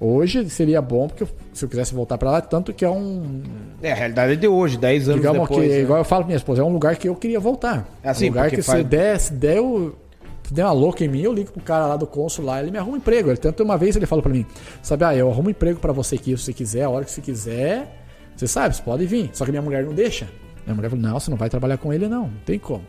hoje 0.00 0.48
seria 0.50 0.80
bom, 0.80 1.08
porque 1.08 1.26
se 1.52 1.64
eu 1.64 1.68
quisesse 1.68 1.94
voltar 1.94 2.18
pra 2.18 2.30
lá, 2.30 2.40
tanto 2.40 2.72
que 2.72 2.84
é 2.84 2.90
um. 2.90 3.42
É, 3.82 3.92
a 3.92 3.94
realidade 3.94 4.32
é 4.32 4.36
de 4.36 4.48
hoje, 4.48 4.76
10 4.76 5.08
anos 5.08 5.20
Digamos 5.20 5.48
depois. 5.48 5.66
que, 5.68 5.74
né? 5.74 5.80
igual 5.80 5.98
eu 5.98 6.04
falo 6.04 6.22
pra 6.22 6.26
minha 6.28 6.36
esposa, 6.36 6.62
é 6.62 6.64
um 6.64 6.72
lugar 6.72 6.96
que 6.96 7.08
eu 7.08 7.14
queria 7.14 7.40
voltar. 7.40 7.88
É 8.02 8.08
assim, 8.10 8.26
um 8.26 8.28
lugar 8.28 8.50
que 8.50 8.62
faz- 8.62 8.78
se 8.78 8.84
der, 8.84 9.18
se 9.20 9.32
der, 9.32 9.56
eu, 9.56 9.96
se 10.44 10.54
der 10.54 10.64
uma 10.64 10.72
louca 10.72 11.04
em 11.04 11.08
mim, 11.08 11.20
eu 11.20 11.32
ligo 11.32 11.50
pro 11.52 11.62
cara 11.62 11.86
lá 11.86 11.96
do 11.96 12.06
cônsul 12.06 12.44
lá, 12.44 12.60
ele 12.60 12.70
me 12.70 12.78
arruma 12.78 12.94
um 12.94 12.96
emprego. 12.98 13.28
Ele, 13.30 13.36
tanto 13.36 13.62
uma 13.62 13.76
vez 13.76 13.96
ele 13.96 14.06
falou 14.06 14.22
pra 14.22 14.32
mim, 14.32 14.46
sabe, 14.82 15.04
ah, 15.04 15.14
eu 15.14 15.30
arrumo 15.30 15.48
um 15.48 15.50
emprego 15.50 15.78
pra 15.80 15.92
você 15.92 16.14
aqui, 16.14 16.36
se 16.36 16.44
você 16.44 16.52
quiser, 16.52 16.84
a 16.84 16.90
hora 16.90 17.04
que 17.04 17.10
você 17.10 17.20
quiser, 17.20 17.96
você 18.36 18.46
sabe, 18.46 18.76
você 18.76 18.82
pode 18.82 19.04
vir. 19.04 19.30
Só 19.32 19.44
que 19.44 19.50
minha 19.50 19.62
mulher 19.62 19.84
não 19.84 19.92
deixa. 19.92 20.28
Minha 20.68 20.76
mulher 20.76 20.90
falou, 20.90 21.02
não, 21.04 21.18
você 21.20 21.30
não 21.30 21.36
vai 21.38 21.48
trabalhar 21.50 21.76
com 21.78 21.92
ele 21.92 22.08
não, 22.08 22.22
não 22.22 22.30
tem 22.46 22.58
como. 22.58 22.82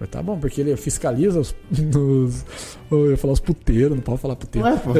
Eu 0.00 0.08
falei, 0.08 0.10
tá 0.10 0.22
bom, 0.22 0.36
porque 0.38 0.60
ele 0.60 0.76
fiscaliza 0.76 1.38
os. 1.40 1.54
os 1.96 2.44
eu 2.90 3.10
ia 3.12 3.16
falar 3.16 3.32
os 3.34 3.40
puteiros, 3.40 3.90
não 3.96 4.02
pode 4.02 4.20
falar 4.20 4.34
puteiro. 4.36 4.66
Ué, 4.68 4.76
pô. 4.76 4.90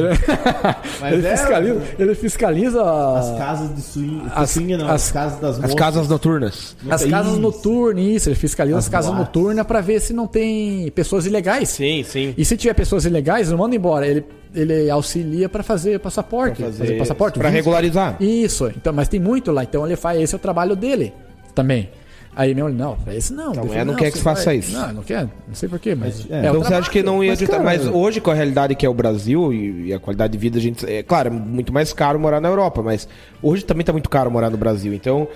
Mas 1.01 1.13
ele, 1.13 1.27
é- 1.27 1.37
fiscaliza, 1.37 1.81
ele 1.99 2.15
fiscaliza 2.15 2.81
As 3.19 3.37
casas 3.37 3.75
de 3.75 3.81
swing, 3.81 4.21
As- 4.33 4.49
swing 4.49 4.77
não, 4.77 4.85
as- 4.87 4.93
as, 5.05 5.11
casas 5.11 5.39
das 5.39 5.55
As 5.55 5.61
moças. 5.61 5.75
casas 5.75 6.07
noturnas. 6.07 6.77
As 6.89 7.05
casas 7.05 7.33
Isso. 7.33 7.41
noturnas, 7.41 8.03
isso, 8.05 8.29
ele 8.29 8.35
fiscaliza 8.35 8.77
as, 8.77 8.85
As 8.85 8.89
casas 8.89 9.13
noturnas 9.13 9.65
pra 9.67 9.81
ver 9.81 9.99
se 9.99 10.13
não 10.13 10.25
tem 10.25 10.89
pessoas 10.91 11.25
ilegais. 11.25 11.69
Sim, 11.69 12.03
sim. 12.03 12.33
E 12.37 12.43
se 12.45 12.55
tiver 12.57 12.73
pessoas 12.73 13.05
ilegais, 13.05 13.49
não 13.51 13.57
manda 13.57 13.75
embora. 13.75 14.07
Ele, 14.07 14.23
ele 14.55 14.89
auxilia 14.89 15.49
pra 15.49 15.61
fazer 15.63 15.99
passaporte. 15.99 16.57
Pra 16.57 16.65
fazer, 16.67 16.77
fazer- 16.85 16.97
passaporte. 16.97 17.39
visto. 17.39 17.51
regularizar. 17.51 18.15
Isso, 18.21 18.67
então, 18.75 18.93
mas 18.93 19.07
tem 19.09 19.19
muito 19.19 19.51
lá. 19.51 19.63
Então 19.63 19.85
ele 19.85 19.95
faz, 19.97 20.19
esse 20.21 20.33
é 20.33 20.37
o 20.37 20.39
trabalho 20.39 20.75
dele 20.75 21.13
também. 21.53 21.89
Aí 22.35 22.55
meu, 22.55 22.69
não, 22.69 22.95
pra 22.95 23.13
esse 23.15 23.31
não. 23.31 23.51
Então, 23.51 23.63
é, 23.65 23.67
não 23.79 23.93
falou, 23.93 23.95
quer 23.95 24.11
que 24.11 24.17
você 24.17 24.23
faça 24.23 24.45
vai- 24.45 24.57
isso. 24.57 24.73
Não, 24.73 24.93
não 24.93 25.03
quer, 25.03 25.23
não 25.47 25.53
sei 25.53 25.69
porquê, 25.69 25.93
mas. 25.93 26.25
É. 26.29 26.41
o 26.41 26.45
então 26.45 26.63
você 26.63 26.73
acha 26.73 26.89
que 26.89 27.03
não 27.03 27.23
ia 27.23 27.31
Mas, 27.31 27.41
adiantar. 27.41 27.63
Mas 27.63 27.87
hoje, 27.87 28.19
com 28.19 28.31
a 28.31 28.33
realidade 28.33 28.73
que 28.75 28.85
é 28.85 28.89
o 28.89 28.93
Brasil 28.93 29.53
e, 29.53 29.89
e 29.89 29.93
a 29.93 29.99
qualidade 29.99 30.33
de 30.33 30.39
vida, 30.39 30.57
a 30.57 30.61
gente. 30.61 30.85
É 30.85 31.03
claro, 31.03 31.27
é 31.27 31.31
muito 31.31 31.71
mais 31.71 31.93
caro 31.93 32.19
morar 32.19 32.41
na 32.41 32.49
Europa, 32.49 32.81
mas 32.81 33.07
hoje 33.41 33.63
também 33.63 33.85
tá 33.85 33.91
muito 33.91 34.09
caro 34.09 34.31
morar 34.31 34.49
no 34.49 34.57
Brasil. 34.57 34.93
Então, 34.93 35.27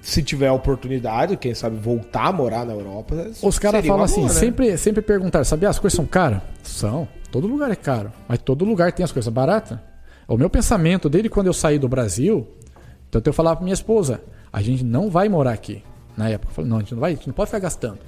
se 0.00 0.22
tiver 0.22 0.48
a 0.48 0.52
oportunidade, 0.52 1.36
quem 1.36 1.54
sabe 1.54 1.76
voltar 1.76 2.26
a 2.26 2.32
morar 2.32 2.64
na 2.64 2.72
Europa. 2.72 3.14
Os 3.42 3.58
caras 3.58 3.86
falam 3.86 4.04
assim, 4.04 4.22
boa, 4.22 4.32
né? 4.32 4.34
sempre, 4.40 4.78
sempre 4.78 5.02
perguntaram, 5.02 5.44
sabia, 5.44 5.68
as 5.68 5.78
coisas 5.78 5.94
são 5.96 6.06
caras? 6.06 6.40
São. 6.62 7.06
Todo 7.30 7.46
lugar 7.46 7.70
é 7.70 7.76
caro. 7.76 8.10
Mas 8.26 8.38
todo 8.40 8.64
lugar 8.64 8.92
tem 8.92 9.04
as 9.04 9.12
coisas 9.12 9.32
baratas. 9.32 9.78
O 10.26 10.36
meu 10.36 10.50
pensamento, 10.50 11.08
desde 11.08 11.28
quando 11.28 11.46
eu 11.48 11.52
saí 11.52 11.78
do 11.78 11.88
Brasil, 11.88 12.48
então 13.08 13.20
eu 13.24 13.32
falava 13.32 13.56
pra 13.56 13.64
minha 13.64 13.74
esposa, 13.74 14.20
a 14.52 14.62
gente 14.62 14.84
não 14.84 15.10
vai 15.10 15.28
morar 15.28 15.52
aqui. 15.52 15.82
Na 16.16 16.28
época, 16.28 16.50
eu 16.50 16.54
falei, 16.54 16.70
não, 16.70 16.76
a 16.78 16.80
gente 16.80 16.94
não 16.94 17.00
vai, 17.00 17.12
a 17.12 17.14
gente 17.14 17.26
não 17.26 17.34
pode 17.34 17.48
ficar 17.48 17.60
gastando. 17.60 17.98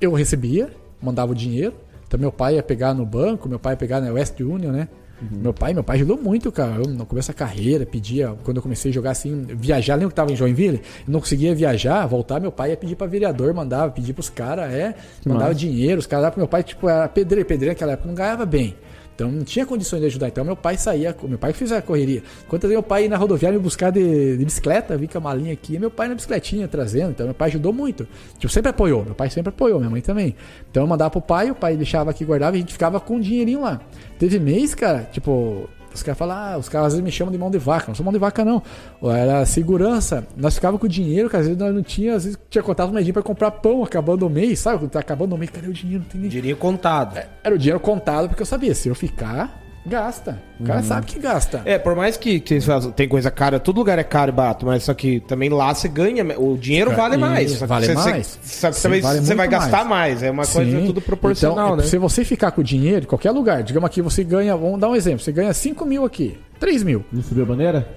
Eu 0.00 0.12
recebia, 0.12 0.70
mandava 1.02 1.32
o 1.32 1.34
dinheiro, 1.34 1.74
então 2.06 2.18
meu 2.18 2.32
pai 2.32 2.56
ia 2.56 2.62
pegar 2.62 2.94
no 2.94 3.04
banco, 3.04 3.48
meu 3.48 3.58
pai 3.58 3.74
ia 3.74 3.76
pegar 3.76 4.00
na 4.00 4.10
West 4.12 4.40
Union, 4.40 4.72
né? 4.72 4.88
Meu 5.30 5.52
pai, 5.52 5.74
meu 5.74 5.84
pai 5.84 5.96
ajudou 5.96 6.16
muito, 6.16 6.50
cara. 6.50 6.76
Eu 6.76 6.90
no 6.90 7.04
começo 7.04 7.28
da 7.28 7.34
carreira, 7.34 7.84
pedia, 7.84 8.34
quando 8.42 8.56
eu 8.56 8.62
comecei 8.62 8.90
a 8.90 8.94
jogar 8.94 9.10
assim, 9.10 9.44
viajar, 9.48 9.94
lembra 9.94 10.08
que 10.08 10.14
tava 10.14 10.32
em 10.32 10.36
Joinville? 10.36 10.78
Eu 11.06 11.12
não 11.12 11.20
conseguia 11.20 11.54
viajar, 11.54 12.06
voltar, 12.06 12.40
meu 12.40 12.50
pai 12.50 12.70
ia 12.70 12.76
pedir 12.76 12.96
pra 12.96 13.06
vereador, 13.06 13.52
mandava, 13.52 13.92
pedir 13.92 14.14
pros 14.14 14.30
caras, 14.30 14.72
é, 14.72 14.94
mandava 15.26 15.54
dinheiro, 15.54 15.98
os 15.98 16.06
caras 16.06 16.34
meu 16.36 16.48
pai, 16.48 16.62
tipo, 16.62 16.88
era 16.88 17.06
pedreiro, 17.06 17.46
pedreiro 17.46 17.74
naquela 17.74 17.92
época 17.92 18.08
não 18.08 18.14
ganhava 18.14 18.46
bem. 18.46 18.74
Então 19.20 19.30
não 19.30 19.44
tinha 19.44 19.66
condições 19.66 20.00
de 20.00 20.06
ajudar. 20.06 20.28
Então 20.28 20.42
meu 20.42 20.56
pai 20.56 20.78
saía, 20.78 21.14
meu 21.22 21.36
pai 21.36 21.52
fez 21.52 21.70
a 21.72 21.82
correria. 21.82 22.22
Quantas 22.48 22.70
vezes 22.70 22.80
meu 22.80 22.82
pai 22.82 23.02
ia 23.02 23.08
na 23.10 23.18
rodoviária 23.18 23.58
me 23.58 23.62
buscar 23.62 23.90
de, 23.90 24.38
de 24.38 24.44
bicicleta, 24.46 24.96
vi 24.96 25.06
com 25.06 25.18
a 25.18 25.20
malinha 25.20 25.52
aqui, 25.52 25.74
e 25.74 25.78
meu 25.78 25.90
pai 25.90 26.08
na 26.08 26.14
bicicletinha 26.14 26.66
trazendo. 26.66 27.10
Então 27.10 27.26
meu 27.26 27.34
pai 27.34 27.50
ajudou 27.50 27.70
muito. 27.70 28.08
Tipo, 28.38 28.50
sempre 28.50 28.70
apoiou. 28.70 29.04
Meu 29.04 29.14
pai 29.14 29.28
sempre 29.28 29.50
apoiou, 29.50 29.78
minha 29.78 29.90
mãe 29.90 30.00
também. 30.00 30.34
Então 30.70 30.84
eu 30.84 30.86
mandava 30.86 31.10
pro 31.10 31.20
pai, 31.20 31.50
o 31.50 31.54
pai 31.54 31.76
deixava 31.76 32.10
aqui, 32.10 32.24
guardava 32.24 32.56
e 32.56 32.58
a 32.58 32.60
gente 32.60 32.72
ficava 32.72 32.98
com 32.98 33.16
um 33.16 33.20
dinheirinho 33.20 33.60
lá. 33.60 33.82
Teve 34.18 34.38
mês, 34.38 34.74
cara, 34.74 35.06
tipo, 35.12 35.68
os 35.94 36.02
caras 36.02 36.18
falam, 36.18 36.36
ah, 36.36 36.56
os 36.58 36.68
caras 36.68 36.88
às 36.88 36.92
vezes 36.94 37.04
me 37.04 37.10
chamam 37.10 37.32
de 37.32 37.38
mão 37.38 37.50
de 37.50 37.58
vaca. 37.58 37.86
Não 37.88 37.94
sou 37.94 38.04
mão 38.04 38.12
de 38.12 38.18
vaca, 38.18 38.44
não. 38.44 38.62
Era 39.02 39.44
segurança. 39.46 40.26
Nós 40.36 40.54
ficava 40.54 40.78
com 40.78 40.86
o 40.86 40.88
dinheiro, 40.88 41.28
que 41.28 41.36
às 41.36 41.46
vezes 41.46 41.58
nós 41.58 41.74
não 41.74 41.82
tinha, 41.82 42.14
às 42.14 42.24
vezes 42.24 42.38
tinha 42.48 42.62
contado 42.62 42.90
um 42.90 42.92
medinho 42.92 43.14
pra 43.14 43.22
comprar 43.22 43.50
pão 43.50 43.82
acabando 43.82 44.26
o 44.26 44.30
mês, 44.30 44.58
sabe? 44.60 44.78
Quando 44.78 44.90
tá 44.90 45.00
acabando 45.00 45.34
o 45.34 45.38
mês, 45.38 45.50
cadê 45.50 45.68
o 45.68 45.72
dinheiro? 45.72 46.02
Não 46.04 46.10
tem 46.10 46.20
nem 46.20 46.30
Dinheirinho 46.30 46.56
contado. 46.56 47.18
era 47.42 47.54
o 47.54 47.58
dinheiro 47.58 47.80
contado 47.80 48.28
porque 48.28 48.42
eu 48.42 48.46
sabia, 48.46 48.74
se 48.74 48.88
eu 48.88 48.94
ficar, 48.94 49.60
gasta. 49.86 50.40
O 50.58 50.64
cara 50.64 50.82
sabe 50.82 51.06
que 51.06 51.18
gasta. 51.18 51.62
É, 51.64 51.78
por 51.78 51.96
mais 51.96 52.16
que, 52.16 52.38
que 52.40 52.58
tem 52.94 53.08
coisa 53.08 53.30
cara, 53.30 53.58
todo 53.58 53.78
lugar 53.78 53.98
é 53.98 54.04
caro 54.04 54.30
e 54.30 54.32
barato, 54.34 54.66
mas 54.66 54.82
só 54.84 54.92
que 54.94 55.20
também 55.20 55.48
lá 55.48 55.74
você 55.74 55.88
ganha, 55.88 56.24
o 56.38 56.56
dinheiro 56.56 56.90
vale 56.94 57.16
mais. 57.16 57.58
Vale 57.60 57.86
você, 57.86 57.94
mais. 57.94 58.38
Você, 58.42 58.60
só 58.60 58.68
que 58.68 58.74
Sim, 58.76 58.80
você, 58.82 58.88
vai- 58.88 59.00
vale 59.00 59.20
você 59.20 59.34
vai 59.34 59.46
muito 59.48 59.58
gastar 59.60 59.84
mais. 59.84 59.88
mais. 60.14 60.22
É 60.22 60.30
uma 60.30 60.46
coisa 60.46 60.70
Sim. 60.80 60.86
tudo 60.86 61.00
proporcional, 61.00 61.66
então, 61.68 61.76
né? 61.78 61.82
Se 61.84 61.98
você 61.98 62.24
ficar 62.24 62.50
com 62.50 62.60
o 62.60 62.64
dinheiro 62.64 63.04
em 63.04 63.08
qualquer 63.08 63.30
lugar, 63.30 63.62
digamos 63.62 63.86
aqui, 63.86 64.02
você 64.02 64.22
ganha, 64.22 64.56
vamos 64.56 64.78
dar 64.78 64.88
um 64.88 64.96
exemplo, 64.96 65.20
você 65.20 65.32
ganha 65.32 65.52
5 65.52 65.84
mil 65.86 66.04
aqui, 66.04 66.38
3 66.58 66.82
mil. 66.82 67.04
Não 67.12 67.22
subiu 67.22 67.44
a 67.44 67.46
bandeira? 67.46 67.88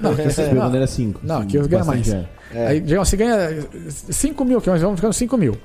Não, 0.00 0.12
aqui 0.12 0.22
você, 0.22 0.44
Subiu 0.44 0.50
a 0.50 0.54
não, 0.54 0.62
bandeira 0.62 0.86
5. 0.86 1.20
não, 1.22 1.38
aqui 1.40 1.56
eu 1.56 1.68
ganho 1.68 1.84
mais. 1.86 2.16
Aí, 2.68 2.80
digamos, 2.80 3.08
você 3.08 3.16
ganha 3.16 3.36
5 3.88 4.44
mil, 4.44 4.60
que 4.60 4.68
nós 4.70 4.80
vamos 4.80 4.96
ficando 4.98 5.12
5 5.12 5.36
mil. 5.36 5.56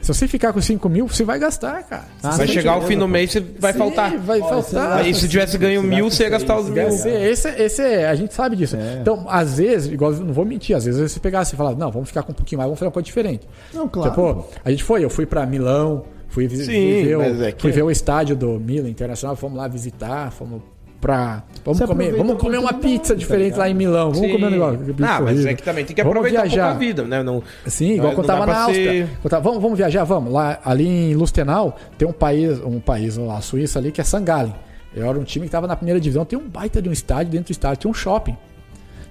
Se 0.00 0.14
você 0.14 0.28
ficar 0.28 0.52
com 0.52 0.60
5 0.60 0.88
mil, 0.88 1.08
você 1.08 1.24
vai 1.24 1.38
gastar, 1.38 1.82
cara. 1.82 2.04
Ah, 2.22 2.30
vai 2.36 2.46
chegar 2.46 2.76
o 2.78 2.82
sim, 2.82 2.88
fim 2.88 2.98
do 2.98 3.08
mês 3.08 3.34
e 3.34 3.40
vai 3.40 3.72
Sim, 3.72 3.78
faltar. 3.80 4.16
Vai 4.18 4.38
faltar. 4.40 4.98
Aí 4.98 5.12
se 5.12 5.28
tivesse 5.28 5.58
ganho 5.58 5.82
mil, 5.82 6.08
você 6.10 6.22
ia 6.24 6.28
gastar 6.30 6.58
os 6.58 6.68
mil. 6.68 6.86
Esse, 6.88 7.48
esse, 7.48 7.82
é- 7.82 8.08
a 8.08 8.14
gente 8.14 8.32
sabe 8.32 8.54
disso. 8.54 8.76
É. 8.76 8.98
Então, 9.00 9.26
às 9.28 9.58
vezes, 9.58 9.92
igual 9.92 10.12
não 10.12 10.32
vou 10.32 10.44
mentir, 10.44 10.76
às 10.76 10.84
vezes 10.84 11.10
você 11.10 11.18
pegasse 11.18 11.54
e 11.54 11.56
falar, 11.56 11.74
não, 11.74 11.90
vamos 11.90 12.08
ficar 12.08 12.22
com 12.22 12.30
um 12.30 12.34
pouquinho 12.34 12.58
mais, 12.58 12.66
vamos 12.68 12.78
fazer 12.78 12.86
uma 12.86 12.92
coisa 12.92 13.04
diferente. 13.06 13.48
Não, 13.74 13.88
claro. 13.88 14.10
Tipo, 14.10 14.46
a 14.64 14.70
gente 14.70 14.84
foi, 14.84 15.04
eu 15.04 15.10
fui 15.10 15.26
pra 15.26 15.44
Milão, 15.44 16.04
fui, 16.28 16.48
Sim, 16.48 16.64
fui 16.64 17.02
ver, 17.04 17.16
o- 17.16 17.20
mas 17.20 17.40
é 17.42 17.52
que- 17.52 17.62
fui 17.62 17.72
ver 17.72 17.82
o 17.82 17.90
estádio 17.90 18.36
do 18.36 18.60
Milan 18.60 18.88
Internacional, 18.88 19.34
fomos 19.34 19.58
lá 19.58 19.66
visitar, 19.66 20.30
fomos 20.30 20.62
pra. 21.00 21.42
Vamos 21.64 21.78
Você 21.78 21.86
comer, 21.86 22.14
vamos 22.16 22.38
comer 22.38 22.58
uma 22.58 22.72
pizza 22.72 23.12
tá 23.14 23.18
diferente 23.18 23.44
ligado? 23.54 23.58
lá 23.58 23.68
em 23.70 23.74
Milão. 23.74 24.12
Vamos 24.12 24.26
Sim. 24.28 24.32
comer 24.32 24.46
um 24.46 24.50
negócio. 24.50 24.78
Ah, 25.02 25.20
mas 25.20 25.44
é 25.46 25.54
que 25.54 25.62
também 25.62 25.84
tem 25.84 25.96
que 25.96 26.02
Vamos 26.02 26.16
aproveitar 26.18 26.38
um 26.38 26.42
pouco 26.42 26.54
viajar. 26.56 26.70
a 26.70 26.74
vida, 26.78 27.02
né? 27.04 27.22
Não, 27.22 27.42
Sim, 27.66 27.92
igual 27.94 28.08
Não 28.08 28.14
quando 28.14 28.26
dá 28.28 28.32
tava 28.34 28.44
pra 28.46 28.54
na 28.54 28.60
Áustria. 28.64 29.08
ser- 29.22 29.40
vamos, 29.42 29.62
vamos 29.62 29.76
viajar? 29.78 30.04
Vamos. 30.04 30.32
Lá, 30.32 30.58
ali 30.64 30.86
em 30.86 31.14
Lustenau 31.14 31.76
tem 31.98 32.06
um 32.06 32.12
país, 32.12 32.60
um 32.60 32.78
país 32.78 33.16
lá, 33.16 33.38
a 33.38 33.40
Suíça 33.40 33.78
ali, 33.78 33.90
que 33.90 34.00
é 34.00 34.04
Sangalen. 34.04 34.54
Eu 34.94 35.06
era 35.08 35.18
um 35.18 35.24
time 35.24 35.44
que 35.44 35.48
estava 35.48 35.66
na 35.66 35.74
primeira 35.76 36.00
divisão. 36.00 36.24
Tem 36.24 36.38
um 36.38 36.48
baita 36.48 36.80
de 36.80 36.88
um 36.88 36.92
estádio, 36.92 37.32
dentro 37.32 37.46
do 37.48 37.52
estádio 37.52 37.82
tem 37.82 37.90
um 37.90 37.94
shopping. 37.94 38.36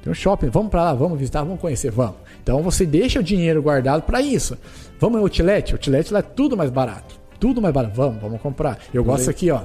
Tem 0.02 0.10
um 0.12 0.16
shopping, 0.16 0.48
vamos 0.50 0.70
pra 0.70 0.84
lá, 0.84 0.94
vamos 0.94 1.18
visitar, 1.20 1.44
vamos 1.44 1.60
conhecer, 1.60 1.92
vamos. 1.92 2.16
Então 2.42 2.62
você 2.62 2.86
deixa 2.86 3.20
o 3.20 3.24
dinheiro 3.24 3.62
guardado 3.62 4.04
pra 4.04 4.22
isso. 4.22 4.58
Vamos 5.00 5.20
em 5.20 5.24
outlet? 5.24 5.74
Outlet 5.74 6.14
lá 6.14 6.20
é 6.20 6.22
tudo 6.22 6.56
mais 6.56 6.70
barato. 6.72 7.16
Tudo 7.40 7.62
mais 7.62 7.74
barato. 7.74 7.96
Vamos, 7.96 8.22
vamos 8.22 8.40
comprar. 8.42 8.78
Eu 8.94 9.04
gosto 9.04 9.30
aqui, 9.30 9.52
ó. 9.52 9.62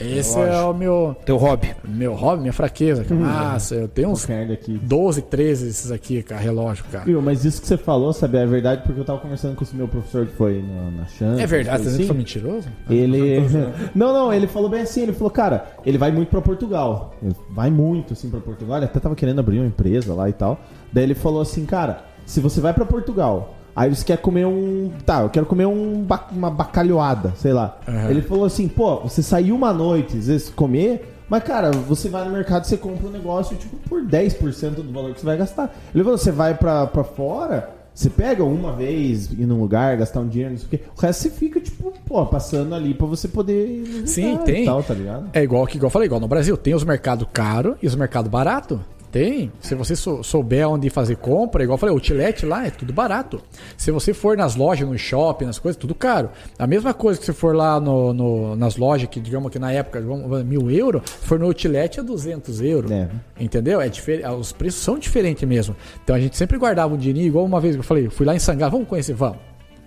Esse 0.00 0.38
é 0.38 0.60
o 0.60 0.74
meu, 0.74 1.16
teu 1.24 1.36
hobby. 1.36 1.74
meu 1.84 2.14
hobby, 2.14 2.42
minha 2.42 2.52
fraqueza. 2.52 3.04
Cara. 3.04 3.20
Nossa, 3.20 3.74
eu 3.74 3.88
tenho 3.88 4.10
uns 4.10 4.28
aqui. 4.28 4.78
12, 4.82 5.22
13 5.22 5.68
esses 5.68 5.90
aqui, 5.90 6.22
cara, 6.22 6.40
relógio, 6.40 6.84
cara. 6.90 7.04
Viu, 7.04 7.22
mas 7.22 7.44
isso 7.44 7.60
que 7.60 7.66
você 7.66 7.76
falou, 7.76 8.12
sabe, 8.12 8.38
é 8.38 8.46
verdade 8.46 8.82
porque 8.84 9.00
eu 9.00 9.04
tava 9.04 9.18
conversando 9.18 9.56
com 9.56 9.64
esse 9.64 9.74
meu 9.74 9.88
professor 9.88 10.26
que 10.26 10.32
foi 10.32 10.62
na, 10.62 10.90
na 10.90 11.06
Champions. 11.06 11.40
É 11.40 11.46
verdade, 11.46 11.82
você 11.84 11.88
assim. 11.88 12.06
foi 12.06 12.16
mentiroso? 12.16 12.68
Ele. 12.88 13.36
Não, 13.94 14.12
não, 14.12 14.32
ele 14.32 14.46
falou 14.46 14.68
bem 14.68 14.82
assim, 14.82 15.02
ele 15.02 15.12
falou, 15.12 15.30
cara, 15.30 15.66
ele 15.84 15.96
vai 15.96 16.10
muito 16.10 16.28
pra 16.28 16.40
Portugal. 16.40 17.14
Ele 17.22 17.34
vai 17.50 17.70
muito 17.70 18.12
assim 18.12 18.28
pra 18.28 18.40
Portugal. 18.40 18.76
Ele 18.76 18.86
até 18.86 19.00
tava 19.00 19.14
querendo 19.14 19.38
abrir 19.38 19.58
uma 19.58 19.66
empresa 19.66 20.14
lá 20.14 20.28
e 20.28 20.32
tal. 20.32 20.60
Daí 20.92 21.04
ele 21.04 21.14
falou 21.14 21.40
assim, 21.40 21.64
cara, 21.64 22.04
se 22.24 22.40
você 22.40 22.60
vai 22.60 22.74
pra 22.74 22.84
Portugal, 22.84 23.55
aí 23.76 23.94
você 23.94 24.04
quer 24.04 24.16
comer 24.16 24.46
um. 24.46 24.90
Tá, 25.04 25.20
eu 25.20 25.28
quero 25.28 25.46
comer 25.46 25.66
um 25.66 26.06
uma 26.32 26.50
bacalhoada, 26.50 27.34
sei 27.36 27.52
lá. 27.52 27.78
Aham. 27.86 28.10
Ele 28.10 28.22
falou 28.22 28.46
assim, 28.46 28.66
pô, 28.66 29.00
você 29.00 29.22
saiu 29.22 29.54
uma 29.54 29.72
noite, 29.72 30.16
às 30.16 30.26
vezes, 30.26 30.48
comer. 30.48 31.12
Mas, 31.28 31.42
cara, 31.42 31.72
você 31.72 32.08
vai 32.08 32.24
no 32.24 32.32
mercado 32.32 32.64
e 32.64 32.68
você 32.68 32.76
compra 32.76 33.08
um 33.08 33.10
negócio, 33.10 33.56
tipo, 33.56 33.76
por 33.88 34.02
10% 34.02 34.76
do 34.76 34.92
valor 34.92 35.12
que 35.12 35.20
você 35.20 35.26
vai 35.26 35.36
gastar. 35.36 35.74
Ele 35.94 36.02
falou, 36.04 36.16
você 36.16 36.30
vai 36.30 36.54
pra, 36.54 36.86
pra 36.86 37.02
fora, 37.02 37.68
você 37.92 38.08
pega 38.08 38.44
uma 38.44 38.72
vez, 38.72 39.32
ir 39.32 39.44
num 39.44 39.58
lugar, 39.58 39.96
gastar 39.96 40.20
um 40.20 40.28
dinheiro, 40.28 40.52
não 40.52 40.58
sei 40.58 40.66
o 40.66 40.70
quê. 40.70 40.80
O 40.96 41.00
resto 41.00 41.22
você 41.22 41.30
fica, 41.30 41.58
tipo, 41.58 41.92
pô, 42.06 42.24
passando 42.26 42.74
ali 42.76 42.94
pra 42.94 43.06
você 43.06 43.26
poder... 43.26 44.04
Sim, 44.06 44.34
e 44.34 44.38
tem. 44.38 44.64
Tal, 44.66 44.82
tá 44.84 44.94
ligado? 44.94 45.30
É 45.32 45.42
igual 45.42 45.66
que 45.66 45.76
igual 45.76 45.88
eu 45.88 45.92
falei, 45.92 46.06
igual 46.06 46.20
no 46.20 46.28
Brasil, 46.28 46.56
tem 46.56 46.74
os 46.74 46.84
mercados 46.84 47.26
caros 47.32 47.74
e 47.82 47.86
os 47.88 47.96
mercados 47.96 48.30
baratos. 48.30 48.78
Tem. 49.10 49.50
Se 49.60 49.74
você 49.74 49.96
sou- 49.96 50.22
souber 50.22 50.68
onde 50.68 50.90
fazer 50.90 51.16
compra, 51.16 51.62
igual 51.62 51.74
eu 51.76 51.78
falei, 51.78 51.92
o 51.94 51.96
outlet 51.96 52.44
lá 52.44 52.66
é 52.66 52.70
tudo 52.70 52.92
barato. 52.92 53.40
Se 53.76 53.90
você 53.90 54.12
for 54.12 54.36
nas 54.36 54.56
lojas, 54.56 54.86
no 54.88 54.98
shopping, 54.98 55.46
nas 55.46 55.58
coisas, 55.58 55.78
tudo 55.80 55.94
caro. 55.94 56.28
A 56.58 56.66
mesma 56.66 56.92
coisa 56.92 57.18
que 57.18 57.24
se 57.24 57.32
for 57.32 57.54
lá 57.56 57.80
no, 57.80 58.12
no- 58.12 58.56
nas 58.56 58.76
lojas, 58.76 59.08
que 59.08 59.18
digamos 59.20 59.50
que 59.50 59.58
na 59.58 59.72
época, 59.72 60.00
mil 60.44 60.70
euros, 60.70 61.02
se 61.08 61.26
for 61.26 61.38
no 61.38 61.46
outlet 61.46 61.98
é 61.98 62.02
200 62.02 62.60
euros. 62.60 62.90
É. 62.90 63.08
Entendeu? 63.40 63.80
É 63.80 63.88
diferente. 63.88 64.26
Os 64.28 64.52
preços 64.52 64.82
são 64.82 64.98
diferentes 64.98 65.48
mesmo. 65.48 65.74
Então 66.04 66.14
a 66.14 66.20
gente 66.20 66.36
sempre 66.36 66.58
guardava 66.58 66.92
um 66.94 66.98
dinheirinho, 66.98 67.26
igual 67.28 67.44
uma 67.44 67.60
vez 67.60 67.74
que 67.74 67.80
eu 67.80 67.84
falei, 67.84 68.10
fui 68.10 68.26
lá 68.26 68.34
em 68.34 68.38
Sangá, 68.38 68.68
vamos 68.68 68.86
conhecer, 68.88 69.14
vamos. 69.14 69.38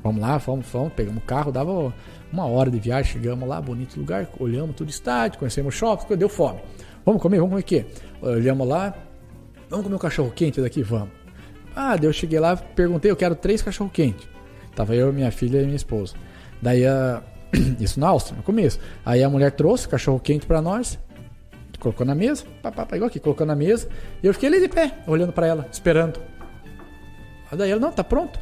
Vamos 0.02 0.22
lá, 0.22 0.38
vamos, 0.38 0.66
vamos, 0.72 0.94
pegamos 0.94 1.22
o 1.22 1.26
carro, 1.26 1.52
dava 1.52 1.94
uma 2.32 2.46
hora 2.46 2.72
de 2.72 2.80
viagem, 2.80 3.12
chegamos 3.14 3.48
lá, 3.48 3.60
bonito 3.62 4.00
lugar, 4.00 4.30
olhamos 4.40 4.74
tudo 4.76 4.90
estádio, 4.90 5.38
conhecemos 5.38 5.76
o 5.76 5.78
shopping, 5.78 6.16
deu 6.16 6.30
fome. 6.30 6.60
Vamos 7.06 7.22
comer, 7.22 7.38
vamos 7.38 7.50
comer 7.52 7.62
o 7.62 7.66
quê? 7.66 7.86
Olhamos 8.22 8.66
lá, 8.66 8.94
vamos 9.70 9.86
comer 9.86 9.96
um 9.96 10.00
cachorro 10.00 10.32
quente 10.32 10.60
daqui, 10.62 10.82
vamos. 10.82 11.10
Ah, 11.76 11.96
daí 11.96 12.06
eu 12.06 12.14
cheguei 12.14 12.40
lá, 12.40 12.58
perguntei, 12.58 13.10
eu 13.12 13.16
quero 13.16 13.36
três 13.36 13.62
cachorro 13.62 13.90
quente. 13.90 14.28
Tava 14.76 14.96
eu, 14.96 15.14
minha 15.14 15.32
filha 15.32 15.62
e 15.62 15.66
minha 15.66 15.76
esposa. 15.76 16.16
Daí 16.62 16.86
a. 16.86 17.22
Isso 17.80 18.00
na 18.00 18.08
Áustria, 18.08 18.38
no 18.38 18.44
começo. 18.44 18.80
Aí 19.06 19.24
a 19.24 19.30
mulher 19.30 19.52
trouxe 19.52 19.88
cachorro 19.88 20.20
quente 20.20 20.46
pra 20.46 20.62
nós, 20.62 21.00
colocou 21.80 22.06
na 22.06 22.14
mesa, 22.14 22.44
pá, 22.62 22.72
pá, 22.72 22.86
pá, 22.86 22.96
igual 22.96 23.08
aqui, 23.08 23.20
colocou 23.20 23.46
na 23.46 23.56
mesa, 23.56 23.88
e 24.22 24.28
eu 24.28 24.34
fiquei 24.34 24.50
ali 24.50 24.60
de 24.60 24.68
pé, 24.68 25.00
olhando 25.08 25.32
pra 25.32 25.48
ela, 25.48 25.68
esperando. 25.72 26.20
Aí 27.52 27.58
daí 27.58 27.72
ela, 27.72 27.80
não, 27.80 27.92
tá 27.92 28.04
pronto. 28.04 28.40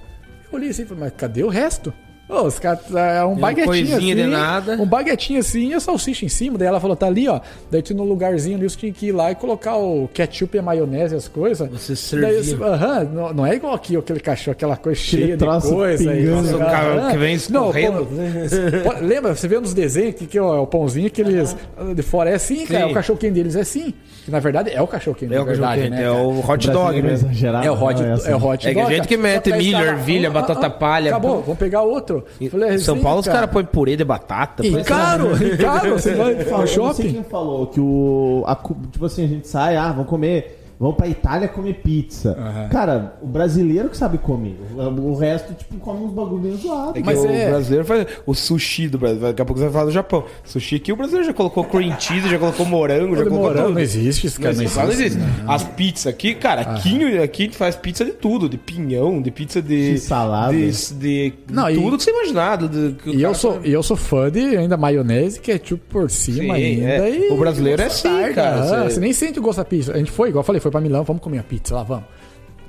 Eu 0.51 0.57
olhei 0.57 0.69
assim, 0.69 0.85
falei, 0.85 1.05
mas 1.05 1.13
cadê 1.13 1.43
o 1.43 1.49
resto? 1.49 1.93
Ô, 2.29 2.41
os 2.41 2.59
caras, 2.59 2.79
é 2.93 3.23
um 3.23 3.35
baguetinho 3.35 3.71
assim, 3.71 3.87
coisinha 3.89 4.15
de 4.15 4.23
nada. 4.27 4.73
um 4.73 4.85
baguetinho 4.85 5.39
assim 5.39 5.69
e 5.69 5.73
a 5.73 5.79
salsicha 5.79 6.25
em 6.25 6.29
cima. 6.29 6.57
Daí 6.57 6.67
ela 6.67 6.79
falou, 6.79 6.93
tá 6.95 7.07
ali, 7.07 7.25
ó. 7.29 7.39
Daí 7.71 7.81
tinha 7.81 7.95
no 7.95 8.03
lugarzinho 8.03 8.57
ali, 8.57 8.69
você 8.69 8.75
tinha 8.77 8.91
que 8.91 9.07
ir 9.07 9.11
lá 9.13 9.31
e 9.31 9.35
colocar 9.35 9.77
o 9.77 10.09
ketchup 10.13 10.57
e 10.57 10.59
a 10.59 10.61
maionese 10.61 11.13
e 11.15 11.17
as 11.17 11.27
coisas. 11.29 11.69
Você 11.69 12.19
Daí, 12.19 12.43
servia. 12.43 12.65
eu- 12.65 12.73
Aham, 12.73 13.03
não, 13.05 13.33
não 13.33 13.45
é 13.45 13.55
igual 13.55 13.73
aqui, 13.73 13.95
aquele 13.95 14.19
cachorro, 14.19 14.51
aquela 14.51 14.75
coisa 14.75 14.99
cheia 14.99 15.37
de 15.37 15.45
coisa. 15.45 16.11
aí, 16.11 16.27
O 16.29 16.57
cara 16.59 16.95
aham. 17.01 17.11
que 17.11 17.17
vem 17.17 17.35
escorrendo. 17.35 18.07
Não, 18.11 19.07
lembra, 19.07 19.33
você 19.35 19.47
vê 19.47 19.59
nos 19.59 19.73
desenhos 19.73 20.15
que, 20.15 20.25
que 20.27 20.37
é 20.37 20.41
o 20.41 20.67
pãozinho 20.67 21.09
que 21.09 21.21
eles 21.21 21.55
de 21.95 22.01
fora 22.01 22.29
é 22.29 22.33
assim, 22.35 22.65
cara. 22.65 22.85
Sim. 22.87 22.91
O 22.91 22.93
cachorro 22.93 23.19
quente 23.19 23.33
deles 23.35 23.55
é 23.55 23.61
assim. 23.61 23.93
Que 24.25 24.31
na 24.31 24.39
verdade 24.39 24.69
é 24.71 24.81
o 24.81 24.87
cachorro 24.87 25.15
quente, 25.15 25.33
É 25.33 25.37
na 25.37 25.43
o 25.43 25.45
verdade, 25.45 25.81
quente, 25.83 25.91
né? 25.91 26.01
é 26.01 26.09
cara? 26.09 26.13
o 26.21 26.39
hot 26.51 26.69
dog, 26.71 27.01
né? 27.01 27.13
exagerado, 27.13 27.65
É 27.65 27.71
o 27.71 27.81
hot, 27.81 28.01
não, 28.03 28.13
assim. 28.13 28.31
é 28.31 28.35
o 28.35 28.45
hot 28.45 28.67
É 28.67 28.73
que 28.73 28.79
a 28.79 28.83
dog, 28.83 28.95
gente 28.95 29.07
que 29.07 29.15
mete 29.17 29.51
milho, 29.53 29.77
estava- 29.79 29.85
ervilha, 29.87 30.29
batata 30.29 30.69
palha. 30.69 31.11
Acabou, 31.11 31.41
vamos 31.41 31.57
pegar 31.57 31.83
outro. 31.83 32.16
Falei, 32.49 32.75
Em 32.75 32.77
São 32.77 32.99
Paulo 32.99 33.19
os 33.19 33.25
cara. 33.25 33.39
caras 33.39 33.53
põem 33.53 33.65
purê 33.65 33.95
de 33.95 34.03
batata. 34.03 34.65
E 34.65 34.83
caro, 34.83 35.35
e 35.43 35.57
caro, 35.57 35.93
você 35.99 36.13
vai 36.15 36.33
não 36.35 36.43
sei 36.65 36.67
shopping. 36.67 37.13
quem 37.13 37.23
falou 37.23 37.67
que 37.67 37.79
o. 37.79 38.43
a 38.47 38.55
tipo 38.91 39.05
assim, 39.05 39.25
a 39.25 39.27
gente 39.27 39.47
sai, 39.47 39.75
ah, 39.77 39.91
vamos 39.91 40.07
comer. 40.09 40.56
Vamos 40.79 40.95
pra 40.95 41.07
Itália 41.07 41.47
comer 41.47 41.73
pizza. 41.81 42.37
Aham. 42.39 42.69
Cara, 42.69 43.17
o 43.21 43.25
brasileiro 43.25 43.89
que 43.89 43.97
sabe 43.97 44.19
comer. 44.19 44.55
O, 44.77 45.15
resto, 45.15 45.53
tipo, 45.55 45.75
come 45.77 46.05
uns 46.05 46.11
bagulhinhos 46.13 46.61
zoados. 46.61 46.91
É 46.95 46.99
que 46.99 47.05
Mas 47.05 47.19
o 47.19 47.25
é- 47.27 47.49
brasileiro 47.49 47.83
faz 47.85 48.05
o 48.27 48.33
sushi 48.35 48.87
do 48.87 48.99
Brasil. 48.99 49.19
Daqui 49.21 49.41
a 49.41 49.45
pouco 49.45 49.57
você 49.59 49.65
vai 49.65 49.73
falar 49.73 49.85
do 49.85 49.91
Japão. 49.91 50.23
Sushi 50.43 50.75
aqui, 50.75 50.93
o 50.93 50.95
brasileiro 50.95 51.25
já 51.25 51.33
colocou 51.33 51.63
cream 51.63 51.99
cheese, 51.99 52.29
já 52.29 52.37
colocou 52.37 52.63
morango, 52.65 53.15
já 53.15 53.23
colocou 53.23 53.39
Morango 53.47 53.63
tudo. 53.67 53.73
não 53.73 53.81
existe, 53.81 54.27
Não 54.27 54.33
cara 54.33 54.53
não 54.53 54.61
existe, 54.61 54.77
não 54.77 54.89
existe. 54.91 55.17
existe. 55.17 55.43
As 55.47 55.63
pizzas 55.63 56.07
aqui, 56.07 56.35
cara, 56.35 56.61
aqui, 56.61 57.17
aqui 57.17 57.41
a 57.41 57.45
gente 57.45 57.57
faz 57.57 57.75
pizza 57.75 58.05
de 58.05 58.11
tudo, 58.11 58.47
de 58.47 58.57
pinhão, 58.59 59.19
de 59.19 59.31
pizza 59.31 59.59
de. 59.61 59.93
De 59.93 59.97
salada. 59.99 60.53
De, 60.53 60.93
de 60.93 61.33
Não, 61.51 61.69
e- 61.71 61.75
tudo 61.75 61.97
que 61.97 62.03
você 62.03 62.11
imaginar. 62.11 62.55
do- 62.57 62.69
do- 62.69 62.95
que 62.97 63.09
o 63.09 63.13
E 63.15 63.23
eu 63.23 63.33
sou, 63.33 63.53
faz. 63.53 63.65
e 63.65 63.71
eu 63.73 63.81
sou 63.81 63.97
fã 63.97 64.29
de 64.29 64.55
ainda 64.55 64.77
maionese, 64.77 65.39
ketchup 65.39 65.81
por 65.89 66.07
cima 66.11 66.37
Sim, 66.37 66.51
ainda. 66.51 66.85
é. 66.87 67.29
e 67.29 67.33
O 67.33 67.37
brasileiro 67.37 67.81
é 67.81 67.85
assim, 67.85 68.09
cara, 68.35 68.61
você- 68.63 68.93
Você 68.93 68.99
nem 68.99 69.11
sente 69.11 69.39
o 69.39 69.41
gosto 69.41 69.57
da 69.57 69.65
pizza. 69.65 69.91
A 69.93 69.97
gente 69.97 70.11
foi, 70.11 70.29
igual 70.29 70.41
eu 70.41 70.45
falei, 70.45 70.66
foi 70.67 70.71
pra 70.71 70.81
Milão, 70.81 71.03
vamos 71.03 71.21
comer 71.21 71.37
uma 71.37 71.43
pizza 71.43 71.75
lá, 71.75 71.83
vamos. 71.83 72.05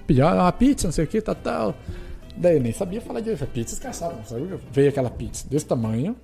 Pedir 0.07 0.23
uma 0.23 0.53
pizza, 0.53 0.87
não 0.87 0.93
sei 0.93 1.05
o 1.05 1.09
que, 1.09 1.21
tal, 1.21 1.35
tal. 1.35 1.75
Daí 2.37 2.57
eu 2.57 2.63
nem 2.63 2.73
sabia 2.73 3.01
falar 3.01 3.21
direito. 3.21 3.45
Pizza 3.47 3.75
escaçada, 3.75 4.15
não 4.15 4.25
sabia? 4.25 4.59
Veio 4.73 4.89
aquela 4.89 5.11
pizza 5.11 5.47
desse 5.51 5.67
tamanho, 5.67 6.17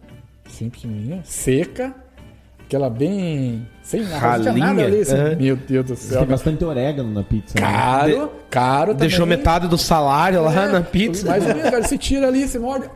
assim, 0.47 0.71
pequenininha, 0.71 1.21
seca, 1.25 1.95
aquela 2.65 2.89
bem. 2.89 3.67
sem 3.83 4.05
nada, 4.05 4.53
nada 4.53 4.85
ali. 4.85 5.01
assim. 5.01 5.17
é. 5.17 5.35
Meu 5.35 5.57
Deus 5.57 5.85
do 5.87 5.97
céu. 5.97 6.21
Tem 6.21 6.29
bastante 6.29 6.65
orégano 6.65 7.13
na 7.13 7.23
pizza. 7.25 7.55
né? 7.61 7.67
Caro, 7.67 8.33
caro 8.49 8.93
também. 8.93 9.09
Deixou 9.09 9.27
metade 9.27 9.69
do 9.69 9.77
salário 9.77 10.43
lá 10.43 10.53
É, 10.55 10.73
na 10.73 10.81
pizza. 10.81 11.29
Mais 11.29 11.43
ou 11.43 11.49
menos, 11.55 11.71
cara. 11.71 11.83
Você 11.83 11.99
tira 11.99 12.29
ali, 12.29 12.47
você 12.49 12.59
morde. 12.59 12.89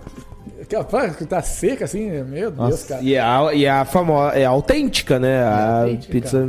Aquela 0.61 0.85
pá, 0.85 1.09
que 1.11 1.25
tá 1.25 1.41
seca 1.41 1.85
assim, 1.85 2.11
meu 2.11 2.51
Deus, 2.51 2.57
Nossa, 2.57 2.89
cara. 2.89 3.03
E 3.03 3.15
é 3.15 3.21
a, 3.21 3.55
e 3.55 3.67
a 3.67 3.85
famosa, 3.85 4.37
é 4.37 4.45
autêntica, 4.45 5.19
né? 5.19 5.43
a 5.43 5.81
autêntica, 5.83 6.13
pizza. 6.13 6.49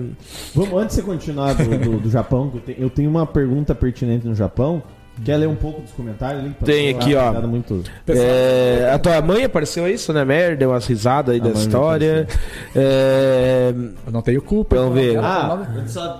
Vamos, 0.55 0.73
antes 0.81 0.95
de 0.95 1.01
você 1.01 1.07
continuar 1.07 1.53
do, 1.53 1.77
do, 1.77 1.99
do 1.99 2.09
Japão, 2.09 2.51
eu 2.77 2.89
tenho 2.89 3.09
uma 3.09 3.25
pergunta 3.25 3.75
pertinente 3.75 4.27
no 4.27 4.33
Japão. 4.33 4.81
Quer 5.25 5.37
ler 5.37 5.47
um 5.47 5.55
pouco 5.55 5.81
dos 5.81 5.91
comentários 5.91 6.43
ali? 6.43 6.55
Tem 6.63 6.89
aqui, 6.89 7.13
ó. 7.15 7.33
É, 8.07 8.91
a 8.93 8.97
tua 8.99 9.21
mãe 9.21 9.43
apareceu 9.43 9.87
isso, 9.87 10.11
né, 10.13 10.23
merda? 10.23 10.55
Deu 10.57 10.69
umas 10.69 10.85
risadas 10.85 11.33
aí 11.35 11.41
A 11.41 11.43
da 11.43 11.49
história. 11.51 12.27
É, 12.75 13.73
Eu 14.05 14.11
não 14.11 14.21
tenho 14.21 14.41
culpa. 14.41 14.75
Vamos 14.75 14.93
ver. 14.95 15.17
Ah, 15.19 15.67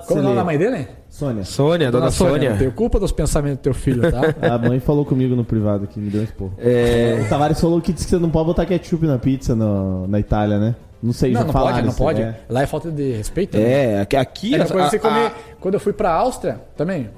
Como 0.07 0.19
é 0.19 0.21
o 0.21 0.23
nome 0.23 0.35
da 0.35 0.43
mãe 0.43 0.57
dele? 0.57 0.87
Sônia. 1.09 1.43
Sônia, 1.43 1.91
dona, 1.91 2.11
Sônia. 2.11 2.51
Não 2.51 2.57
tenho 2.57 2.71
culpa 2.71 2.99
dos 2.99 3.11
pensamentos 3.11 3.59
do 3.59 3.63
teu 3.63 3.73
filho, 3.73 4.03
tá? 4.11 4.21
A 4.55 4.57
mãe 4.57 4.79
falou 4.79 5.03
comigo 5.05 5.35
no 5.35 5.43
privado 5.43 5.83
aqui, 5.85 5.99
me 5.99 6.09
deu 6.09 6.21
um 6.21 6.23
esporro. 6.23 6.53
É, 6.59 7.19
O 7.25 7.27
Tavares 7.29 7.59
falou 7.59 7.81
que 7.81 7.91
disse 7.91 8.05
que 8.05 8.11
você 8.11 8.19
não 8.19 8.29
pode 8.29 8.45
botar 8.45 8.65
ketchup 8.65 9.05
na 9.05 9.17
pizza 9.17 9.55
no- 9.55 10.07
na 10.07 10.19
Itália, 10.19 10.57
né? 10.59 10.75
Não 11.01 11.11
sei, 11.13 11.31
não, 11.31 11.41
já 11.41 11.45
não 11.47 11.53
falaram 11.53 11.75
pode, 11.77 11.87
não 11.87 11.93
pode. 11.93 12.21
é. 12.21 12.35
Lá 12.49 12.61
é 12.61 12.65
falta 12.67 12.91
de 12.91 13.11
respeito. 13.13 13.57
né? 13.57 13.93
é, 13.95 14.01
aqui, 14.01 14.15
aqui 14.17 14.55
É, 14.55 14.59
a- 14.61 14.63
a- 14.63 14.99
comer. 14.99 15.25
a- 15.27 15.31
Quando 15.59 15.73
eu 15.73 15.79
fui 15.79 15.93
pra 15.93 16.11
Áustria, 16.11 16.59
também, 16.77 17.09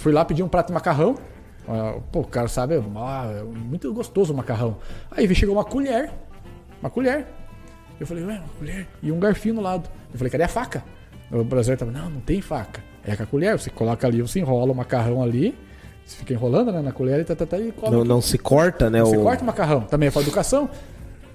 fui 0.00 0.12
lá 0.12 0.24
pedir 0.24 0.42
um 0.42 0.48
prato 0.48 0.68
de 0.68 0.72
macarrão. 0.72 1.14
Ah, 1.68 1.94
Pô, 2.10 2.20
o 2.20 2.26
cara 2.26 2.48
sabe, 2.48 2.74
ah, 2.96 3.30
é 3.40 3.42
muito 3.44 3.92
gostoso 3.92 4.32
o 4.32 4.36
macarrão. 4.36 4.76
Aí 5.10 5.32
chegou 5.34 5.54
uma 5.54 5.64
colher. 5.64 6.10
Uma 6.80 6.90
colher. 6.90 7.26
Eu 8.00 8.06
falei, 8.06 8.24
ué, 8.24 8.34
uma 8.38 8.48
colher. 8.58 8.88
E 9.02 9.12
um 9.12 9.20
garfinho 9.20 9.54
no 9.56 9.60
lado. 9.60 9.88
Eu 10.12 10.18
falei, 10.18 10.30
cadê 10.30 10.44
a 10.44 10.48
faca? 10.48 10.82
O 11.30 11.44
brasileiro 11.44 11.78
tava, 11.78 11.92
não, 11.92 12.10
não 12.10 12.20
tem 12.20 12.40
faca. 12.40 12.82
É 13.04 13.14
com 13.14 13.22
a 13.22 13.26
colher, 13.26 13.58
você 13.58 13.70
coloca 13.70 14.06
ali, 14.06 14.20
você 14.20 14.40
enrola 14.40 14.72
o 14.72 14.74
macarrão 14.74 15.22
ali, 15.22 15.56
Você 16.04 16.16
fica 16.16 16.32
enrolando 16.32 16.72
né, 16.72 16.80
na 16.82 16.92
colher 16.92 17.20
e, 17.20 17.24
tá, 17.24 17.36
tá, 17.36 17.46
tá, 17.46 17.58
e 17.58 17.70
come. 17.72 17.94
Não, 17.94 18.04
não 18.04 18.20
se 18.20 18.36
corta, 18.36 18.90
né? 18.90 19.00
Você 19.00 19.16
o... 19.16 19.22
corta 19.22 19.42
o 19.42 19.46
macarrão. 19.46 19.82
Também 19.82 20.08
é 20.08 20.10
para 20.10 20.22
educação. 20.22 20.68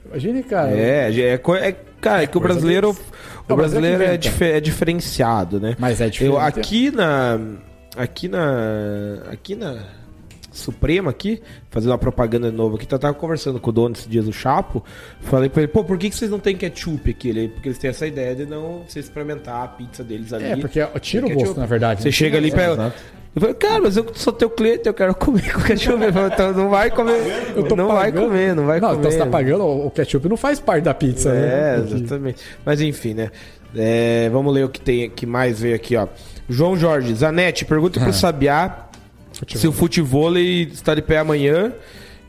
Imagine, 0.08 0.44
cara. 0.44 0.72
É, 0.72 1.20
é, 1.22 1.38
co- 1.38 1.56
é- 1.56 1.72
cara, 2.02 2.24
é 2.24 2.28
que 2.28 2.38
o 2.38 2.42
brasileiro, 2.42 2.90
o 2.90 3.54
O 3.54 3.56
brasileiro 3.56 3.98
brasileiro 3.98 4.04
é, 4.04 4.18
dife- 4.18 4.44
é 4.52 4.60
diferenciado, 4.60 5.60
né? 5.60 5.76
Mas 5.80 6.02
é 6.02 6.10
diferente. 6.10 6.36
Eu, 6.36 6.40
aqui 6.40 6.92
na. 6.92 7.40
Aqui 7.98 8.28
na. 8.28 9.20
Aqui 9.32 9.56
na. 9.56 9.78
Suprema 10.52 11.10
aqui, 11.12 11.42
fazendo 11.70 11.92
uma 11.92 11.98
propaganda 11.98 12.50
de 12.50 12.56
novo 12.56 12.78
aqui, 12.78 12.88
eu 12.90 12.98
tava 12.98 13.14
conversando 13.14 13.60
com 13.60 13.72
o 13.72 13.74
dono 13.74 13.94
esses 13.94 14.08
dias, 14.08 14.26
o 14.26 14.32
Chapo, 14.32 14.82
falei 15.20 15.50
pra 15.50 15.64
ele, 15.64 15.68
pô, 15.70 15.84
por 15.84 15.98
que, 15.98 16.10
que 16.10 16.16
vocês 16.16 16.32
não 16.32 16.40
tem 16.40 16.56
ketchup 16.56 17.10
aqui? 17.10 17.28
Ele, 17.28 17.50
porque 17.50 17.68
eles 17.68 17.78
têm 17.78 17.90
essa 17.90 18.08
ideia 18.08 18.34
de 18.34 18.46
não 18.46 18.84
você 18.88 19.02
experimentar 19.02 19.66
a 19.66 19.68
pizza 19.68 20.02
deles 20.02 20.32
ali. 20.32 20.46
É, 20.46 20.56
porque 20.56 20.80
tira 21.02 21.26
o 21.26 21.28
Ketchup. 21.28 21.44
gosto, 21.46 21.60
na 21.60 21.66
verdade. 21.66 22.02
Você 22.04 22.08
né? 22.08 22.12
chega 22.14 22.38
ali 22.38 22.48
e 22.48 22.52
pega. 22.52 22.72
exato. 22.72 22.96
Eu 23.36 23.42
falei, 23.42 23.56
cara, 23.56 23.82
mas 23.82 23.98
eu 23.98 24.06
sou 24.16 24.32
teu 24.32 24.50
cliente, 24.50 24.88
eu 24.88 24.94
quero 24.94 25.14
comer 25.20 25.52
com 25.52 25.60
ketchup. 25.60 26.02
Ele 26.02 26.14
falou, 26.14 26.30
então 26.30 26.54
não 26.54 26.70
vai 26.70 26.90
comer. 26.90 27.54
Não 27.76 27.88
vai 27.90 28.10
pagando. 28.14 28.24
comer, 28.30 28.56
não 28.56 28.66
vai 28.66 28.80
não, 28.80 28.88
comer. 28.92 29.00
então 29.00 29.12
você 29.12 29.18
tá 29.18 29.26
pagando, 29.26 29.66
o 29.66 29.92
ketchup 29.92 30.30
não 30.30 30.38
faz 30.38 30.62
parte 30.62 30.86
da 30.86 30.94
pizza, 30.94 31.32
É, 31.32 31.78
né? 31.80 31.84
exatamente. 31.98 32.42
Mas 32.66 32.80
enfim, 32.80 33.14
né? 33.14 33.30
É, 33.76 34.30
vamos 34.30 34.54
ler 34.54 34.64
o 34.64 34.70
que 34.70 34.80
tem 34.80 35.10
que 35.10 35.26
mais 35.26 35.60
veio 35.60 35.76
aqui, 35.76 35.98
ó. 35.98 36.08
João 36.50 36.78
Jorge, 36.78 37.14
Zanetti, 37.16 37.66
pergunta 37.66 38.00
pro 38.00 38.14
Sabiá 38.14 38.88
se 39.56 39.68
o 39.68 39.72
futevôlei 39.72 40.64
está 40.64 40.94
de 40.96 41.02
pé 41.02 41.18
amanhã. 41.20 41.74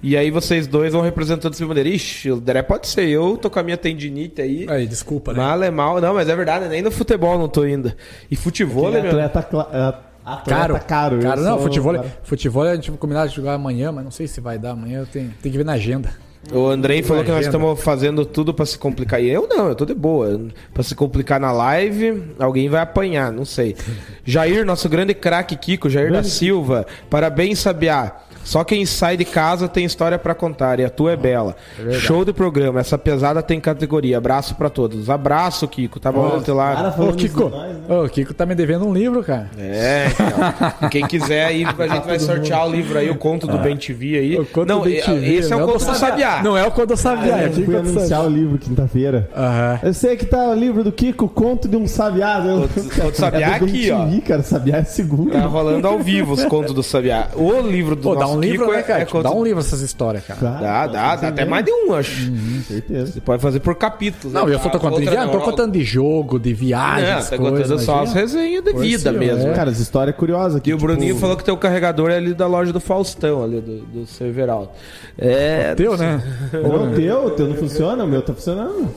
E 0.03 0.17
aí 0.17 0.31
vocês 0.31 0.67
dois 0.67 0.93
vão 0.93 1.03
representando 1.03 1.55
esse 1.55 1.65
bandeira. 1.65 1.89
Ixi, 1.89 2.31
o 2.31 2.41
Deré 2.41 2.63
pode 2.63 2.87
ser. 2.87 3.09
Eu 3.09 3.37
tô 3.37 3.49
com 3.51 3.59
a 3.59 3.63
minha 3.63 3.77
tendinite 3.77 4.41
aí. 4.41 4.67
Aí, 4.69 4.87
desculpa, 4.87 5.33
né? 5.33 5.39
Mal 5.39 5.63
é 5.63 5.71
mal. 5.71 6.01
Não, 6.01 6.15
mas 6.15 6.29
é 6.29 6.37
verdade, 6.37 6.69
nem 6.69 6.83
no 6.83 6.91
futebol 6.91 7.39
não 7.39 7.49
tô 7.49 7.63
ainda. 7.63 7.97
E 8.31 8.37
futevôlei, 8.37 9.01
meu. 9.01 9.11
atleta, 9.13 9.43
cla- 9.43 9.69
é, 9.73 9.79
atleta 10.25 10.51
Caro, 10.61 10.81
caro. 10.87 11.19
caro. 11.21 11.41
Não, 11.41 11.55
sou- 11.55 11.63
futebol, 11.63 11.95
cara. 11.95 12.17
futebol 12.23 12.63
a 12.63 12.75
gente 12.75 12.91
vai 12.91 12.99
combinar 12.99 13.27
de 13.27 13.35
jogar 13.35 13.55
amanhã, 13.55 13.91
mas 13.91 14.05
não 14.05 14.11
sei 14.11 14.29
se 14.29 14.41
vai 14.41 14.59
dar 14.59 14.73
amanhã. 14.73 15.01
Eu 15.01 15.07
tenho, 15.07 15.33
tem 15.43 15.51
que 15.51 15.59
ver 15.59 15.65
na 15.65 15.73
agenda. 15.73 16.11
O 16.53 16.69
Andrei 16.69 17.03
falou 17.03 17.25
que 17.25 17.31
nós 17.31 17.47
estamos 17.47 17.83
fazendo 17.83 18.25
tudo 18.25 18.55
pra 18.55 18.65
se 18.65 18.79
complicar. 18.79 19.21
E 19.23 19.29
eu 19.29 19.49
não, 19.49 19.69
eu 19.69 19.75
tô 19.75 19.85
de 19.85 19.95
boa. 19.95 20.41
Pra 20.73 20.83
se 20.83 20.95
complicar 20.95 21.41
na 21.41 21.51
live, 21.51 22.23
alguém 22.39 22.69
vai 22.69 22.81
apanhar, 22.81 23.33
não 23.33 23.45
sei. 23.45 23.77
Jair, 24.25 24.65
nosso 24.65 24.89
grande 24.89 25.15
craque 25.15 25.57
Kiko, 25.57 25.91
Jair 25.91 26.13
da 26.13 26.23
Silva. 26.23 26.87
Parabéns, 27.11 27.59
Sabiá. 27.59 28.26
Só 28.47 28.63
quem 28.63 28.87
sai 28.87 29.17
de 29.17 29.25
casa 29.25 29.67
tem 29.67 29.85
história 29.85 30.17
pra 30.17 30.33
contar 30.33 30.79
e 30.79 30.85
a 30.85 30.89
tua 30.89 31.13
é 31.13 31.17
bela. 31.17 31.57
Show 31.99 32.25
de 32.25 32.33
programa. 32.33 32.79
Essa 32.79 32.97
pesada 32.97 33.43
tem 33.43 33.59
categoria. 33.59 34.19
Abraço 34.19 34.55
pra 34.55 34.71
todos. 34.71 35.11
Abraço, 35.11 35.67
Kiko. 35.67 35.99
Tá 35.99 36.13
bom 36.13 36.37
ontem 36.37 36.53
lá. 36.53 36.95
Ô, 36.97 37.13
Kiko, 37.13 37.49
nós, 37.49 37.73
né? 37.73 37.81
ô, 37.89 38.05
o 38.05 38.09
Kiko 38.09 38.33
tá 38.33 38.47
me 38.47 38.55
devendo 38.55 38.87
um 38.87 38.95
livro, 38.95 39.21
cara. 39.25 39.51
É, 39.59 40.07
então. 40.13 40.89
Quem 40.91 41.09
quiser 41.09 41.47
aí, 41.47 41.65
a 41.65 41.89
gente 41.89 42.07
vai 42.07 42.21
sortear 42.21 42.69
o 42.69 42.71
livro 42.71 42.97
aí, 42.97 43.11
o 43.11 43.17
conto 43.17 43.49
do 43.49 43.59
Ben 43.59 43.77
TV 43.77 44.17
aí. 44.17 44.39
O 44.39 44.47
conto 44.47 44.69
não, 44.69 44.81
do 44.83 44.89
e- 44.89 45.01
BTV, 45.01 45.35
esse 45.35 45.53
é 45.53 45.57
o 45.57 45.59
não 45.59 45.67
conto 45.67 45.85
do 45.85 45.95
Sabiá. 45.97 46.41
Não 46.45 46.57
é 46.57 46.65
o 46.65 46.71
conto 46.71 46.87
do 46.87 46.97
Sabiá, 46.97 47.41
é 47.41 47.47
Eu 47.47 47.51
Kiko 47.51 47.65
fui 47.67 47.77
anunciar 47.77 48.25
o 48.25 48.29
livro 48.29 48.59
quinta-feira. 48.59 49.29
Aham. 49.37 49.81
Eu 49.83 49.93
sei 49.93 50.17
que 50.17 50.25
tá 50.25 50.51
o 50.51 50.55
livro 50.55 50.85
do 50.85 50.93
Kiko, 50.93 51.29
Conto 51.29 51.67
de 51.67 51.77
um 51.77 51.89
Sabiá. 51.89 52.41
Eu... 52.47 52.61
Conto 52.61 53.11
do 53.11 53.17
Sabiá 53.17 53.49
é 53.49 53.55
aqui, 53.55 53.91
ó. 53.91 54.07
Cara, 54.25 54.43
Sabiá 54.43 54.77
é 54.77 54.85
segundo. 54.85 55.33
Tá 55.33 55.41
rolando 55.41 55.87
ao 55.89 55.99
vivo 55.99 56.33
os 56.33 56.45
contos 56.45 56.73
do 56.73 56.83
Sabiá. 56.83 57.29
O 57.35 57.61
livro 57.61 57.97
do 57.97 58.03
Pô, 58.03 58.15
nosso 58.15 58.36
um 58.37 58.41
livro, 58.41 58.71
né, 58.71 58.79
é- 58.79 58.83
cara? 58.83 59.03
é 59.03 59.05
Tipo, 59.05 59.23
dá 59.23 59.31
um 59.31 59.43
livro 59.45 59.61
essas 59.61 59.81
histórias, 59.81 60.25
cara. 60.25 60.41
Dá, 60.41 60.61
dá, 60.61 60.87
dá 60.87 61.11
fazer 61.11 61.27
até 61.27 61.45
mais 61.45 61.65
de 61.65 61.71
um, 61.73 61.93
acho. 61.95 62.31
Com 62.31 62.63
certeza. 62.63 63.13
Você 63.13 63.21
pode 63.21 63.43
fazer 63.43 63.61
por 63.61 63.75
capítulos. 63.75 64.33
Não, 64.33 64.47
né? 64.47 64.55
eu 64.55 64.59
só 64.59 64.69
tô 64.69 64.77
A 64.79 64.81
contando 64.81 65.11
de 65.11 65.17
não 65.17 65.31
tô 65.31 65.41
contando 65.41 65.73
de 65.73 65.83
jogo, 65.85 66.39
de 66.39 66.53
viagens, 66.55 67.29
tá 67.31 67.37
coisas. 67.37 67.63
contando 67.69 67.79
só 67.81 68.03
as 68.03 68.13
resenhas 68.13 68.63
de 68.65 68.73
Por 68.73 68.81
vida 68.83 69.13
si, 69.13 69.19
mesmo. 69.19 69.49
é. 69.49 69.53
Cara, 69.55 69.71
as 69.71 69.79
histórias 69.79 70.17
curiosas 70.17 70.57
aqui. 70.57 70.71
E 70.71 70.75
o 70.75 70.77
tipo, 70.77 70.87
Bruninho 70.87 71.17
falou 71.17 71.37
que 71.37 71.45
teu 71.45 71.57
carregador 71.57 72.11
é 72.11 72.17
ali 72.17 72.35
da 72.35 72.47
loja 72.47 72.73
do 72.73 72.81
Faustão, 72.81 73.43
ali 73.43 73.61
do, 73.61 73.79
do 73.87 74.07
Severaldo. 74.07 74.71
É. 75.19 75.75
Teu, 75.75 75.97
né? 75.97 76.23
O 76.53 76.95
teu, 76.95 77.25
o 77.27 77.31
teu 77.31 77.49
não 77.49 77.57
funciona, 77.57 78.05
o 78.05 78.07
meu 78.09 78.23
tá 78.23 78.33
funcionando. 78.35 78.89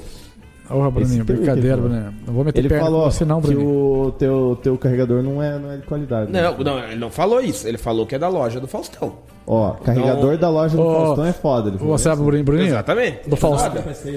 Ô, 0.70 0.92
Bruninho, 0.92 1.24
brincadeira, 1.26 1.76
que 1.78 1.82
Bruninho. 1.82 2.14
Não 2.28 2.34
vou 2.34 2.44
meter 2.44 2.60
Ele 2.60 2.70
perna 2.70 2.86
falou 2.86 3.12
você 3.12 3.26
não, 3.26 3.42
que 3.42 3.48
Bruninho. 3.48 3.70
o 4.08 4.12
teu, 4.12 4.60
teu 4.62 4.78
carregador 4.78 5.24
não 5.24 5.42
é, 5.42 5.58
não 5.58 5.72
é 5.72 5.78
de 5.78 5.84
qualidade. 5.84 6.32
né? 6.32 6.42
Não, 6.42 6.58
não, 6.58 6.80
ele 6.84 6.96
não 7.00 7.10
falou 7.10 7.42
isso. 7.42 7.68
Ele 7.68 7.78
falou 7.78 8.06
que 8.06 8.16
é 8.16 8.20
da 8.20 8.28
loja 8.28 8.60
do 8.60 8.68
Faustão. 8.68 9.14
Ó, 9.48 9.72
carregador 9.72 10.38
da 10.38 10.50
loja 10.50 10.78
do 10.78 10.84
Ô, 10.84 10.94
Faustão 11.06 11.26
é 11.26 11.34
foda. 11.34 11.70
Ele 11.70 11.78
falou. 11.80 11.98
Você 11.98 12.04
sabe, 12.04 12.22
Bruninho, 12.22 12.46
Bruninho? 12.46 12.68
Exatamente. 12.68 13.28
Do 13.30 13.36
Faustão. 13.36 13.72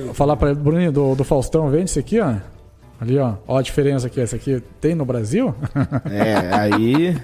Vou 0.05 0.15
falar 0.15 0.37
pra 0.37 0.51
ele, 0.51 0.59
Bruninho, 0.61 0.93
do, 0.93 1.15
do 1.15 1.25
Faustão, 1.25 1.69
vende 1.71 1.85
esse 1.85 1.99
aqui, 1.99 2.21
ó. 2.21 2.35
Ali, 3.03 3.19
ó. 3.19 3.35
Ó 3.49 3.59
a 3.59 3.63
diferença 3.63 4.07
aqui. 4.07 4.21
Esse 4.21 4.37
aqui 4.37 4.63
tem 4.81 4.95
no 4.95 5.05
Brasil? 5.05 5.53
É, 6.09 6.55
aí. 6.55 7.17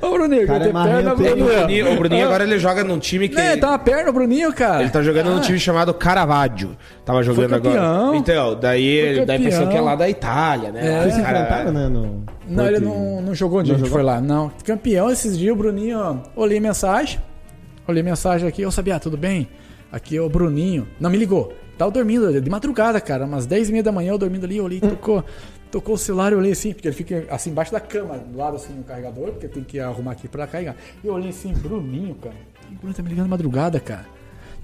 Ô, 0.00 0.10
Bruninho, 0.12 0.46
Cara, 0.46 0.60
que 0.60 0.70
é 0.70 0.72
tem 0.72 0.82
perna, 0.82 1.00
hein? 1.00 1.08
O 1.12 1.16
Bruninho. 1.16 1.44
Bruninho, 1.46 1.92
o 1.92 1.96
Bruninho 1.96 2.24
agora 2.26 2.44
ele 2.44 2.58
joga 2.58 2.82
num 2.82 2.98
time 2.98 3.28
que. 3.28 3.34
Né, 3.34 3.56
tá 3.56 3.68
uma 3.70 3.78
perna, 3.78 4.10
Bruninho, 4.10 4.52
cara. 4.54 4.80
Ele 4.82 4.90
tá 4.90 5.02
jogando 5.02 5.30
num 5.30 5.40
time 5.40 5.58
chamado 5.58 5.92
Caravaggio. 5.92 6.76
Tava 7.04 7.22
jogando 7.22 7.54
agora. 7.54 7.74
campeão. 7.76 8.14
Então, 8.14 8.58
daí 8.58 8.86
ele 8.86 9.26
dá 9.26 9.34
a 9.34 9.36
impressão 9.36 9.68
que 9.68 9.76
é 9.76 9.80
lá 9.80 9.94
da 9.96 10.08
Itália, 10.08 10.72
né? 10.72 10.80
É. 10.86 11.02
Vocês 11.02 11.22
cara- 11.22 11.40
enfrentaram, 11.40 11.72
né? 11.72 11.88
No... 11.88 12.24
Não, 12.48 12.66
ele 12.66 12.80
não, 12.80 13.20
não 13.20 13.34
jogou 13.34 13.60
onde 13.60 13.70
Não 13.70 13.76
a 13.76 13.78
gente 13.78 13.88
jogou? 13.88 14.02
foi 14.02 14.02
lá, 14.02 14.20
não. 14.22 14.50
Campeão 14.64 15.10
esses 15.10 15.36
dias, 15.36 15.52
o 15.52 15.56
Bruninho, 15.56 15.98
ó, 15.98 16.16
olhei 16.36 16.58
mensagem. 16.58 17.20
Olhei 17.86 18.02
mensagem 18.02 18.48
aqui, 18.48 18.64
ô 18.64 18.70
Sabia, 18.70 18.98
tudo 18.98 19.16
bem? 19.18 19.46
Aqui 19.92 20.16
é 20.16 20.20
o 20.22 20.28
Bruninho. 20.28 20.86
Não, 20.98 21.10
me 21.10 21.18
ligou. 21.18 21.52
Tava 21.78 21.90
dormindo, 21.92 22.40
de 22.40 22.50
madrugada, 22.50 23.00
cara. 23.00 23.24
Umas 23.24 23.46
10 23.46 23.68
e 23.68 23.72
meia 23.72 23.84
da 23.84 23.92
manhã, 23.92 24.10
eu 24.12 24.18
dormindo 24.18 24.44
ali, 24.44 24.56
eu 24.56 24.64
olhei, 24.64 24.80
tocou. 24.80 25.24
Tocou 25.70 25.94
o 25.94 25.98
celular, 25.98 26.32
eu 26.32 26.38
olhei 26.38 26.52
assim, 26.52 26.72
porque 26.72 26.88
ele 26.88 26.96
fica 26.96 27.26
assim 27.30 27.50
embaixo 27.50 27.70
da 27.70 27.78
cama, 27.78 28.16
do 28.18 28.36
lado 28.38 28.56
assim 28.56 28.72
no 28.72 28.82
carregador, 28.82 29.32
porque 29.32 29.46
tem 29.48 29.62
que 29.62 29.78
arrumar 29.78 30.12
aqui 30.12 30.26
pra 30.26 30.46
carregar. 30.46 30.74
E 31.04 31.06
eu 31.06 31.12
olhei 31.14 31.28
assim, 31.28 31.52
Bruninho, 31.52 32.14
cara. 32.16 32.34
O 32.70 32.74
Bruninho 32.74 32.94
tá 32.94 33.02
me 33.02 33.08
ligando 33.10 33.24
de 33.26 33.30
madrugada, 33.30 33.78
cara. 33.78 34.06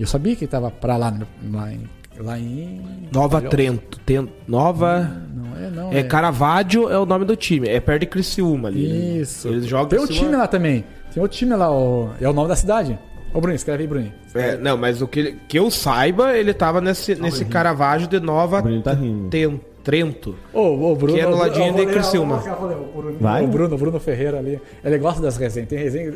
Eu 0.01 0.07
sabia 0.07 0.35
que 0.35 0.45
ele 0.45 0.51
tava 0.51 0.71
pra 0.71 0.97
lá, 0.97 1.15
lá 1.53 1.73
em. 1.73 1.89
Lá 2.19 2.39
em. 2.39 2.81
Nova 3.13 3.37
Olha, 3.39 3.49
Trento. 3.51 4.01
Ten- 4.07 4.29
Nova. 4.49 5.03
Não 5.35 5.57
é, 5.67 5.71
não. 5.71 5.93
É 5.93 6.03
Caravaggio 6.03 6.89
é 6.89 6.99
o 6.99 7.05
nome 7.05 7.25
do 7.25 7.37
time. 7.37 7.69
É 7.69 7.81
perto 7.81 8.01
de 8.01 8.07
Criciúma 8.07 8.69
ali. 8.69 9.21
Isso. 9.21 9.49
Eles 9.49 9.67
jogam 9.67 9.89
Tem 9.89 9.99
um 9.99 10.07
Criciúma- 10.07 10.27
time 10.29 10.37
lá 10.41 10.47
também. 10.49 10.85
Tem 11.13 11.23
outro 11.23 11.37
time 11.37 11.55
lá, 11.55 11.71
o- 11.71 12.11
é 12.21 12.29
o 12.29 12.33
nome 12.33 12.49
da 12.49 12.57
cidade. 12.57 12.99
Ô, 13.35 13.41
Bruninho, 13.41 13.57
escreve 13.57 13.83
aí, 13.83 13.89
Bruninho. 13.89 14.13
É, 14.33 14.57
não, 14.57 14.77
mas 14.77 15.03
o 15.03 15.09
que, 15.09 15.37
que 15.49 15.59
eu 15.59 15.69
saiba, 15.69 16.37
ele 16.39 16.55
tava 16.55 16.81
nesse, 16.81 17.17
nesse 17.17 17.45
Caravaggio 17.45 18.07
de 18.07 18.21
Nova 18.21 18.63
tá. 18.81 18.97
Ten- 19.29 19.61
Trento. 19.83 20.35
Ô, 20.51 20.93
ô, 20.93 20.97
Bruno. 20.97 21.13
Que 21.13 21.21
é 21.21 21.27
no 21.27 21.37
ladinho 21.37 21.75
de 21.75 21.85
Criciúma. 21.85 22.39
Bruno, 22.39 23.19
Vai? 23.21 23.45
o 23.45 23.49
Bruno, 23.49 23.75
o 23.75 23.79
Bruno 23.79 24.01
Ferreira 24.01 24.39
ali. 24.39 24.59
Ele 24.83 24.97
gosta 24.99 25.21
das 25.21 25.37
resenhas. 25.37 25.69
Tem 25.69 25.79
resenha. 25.79 26.15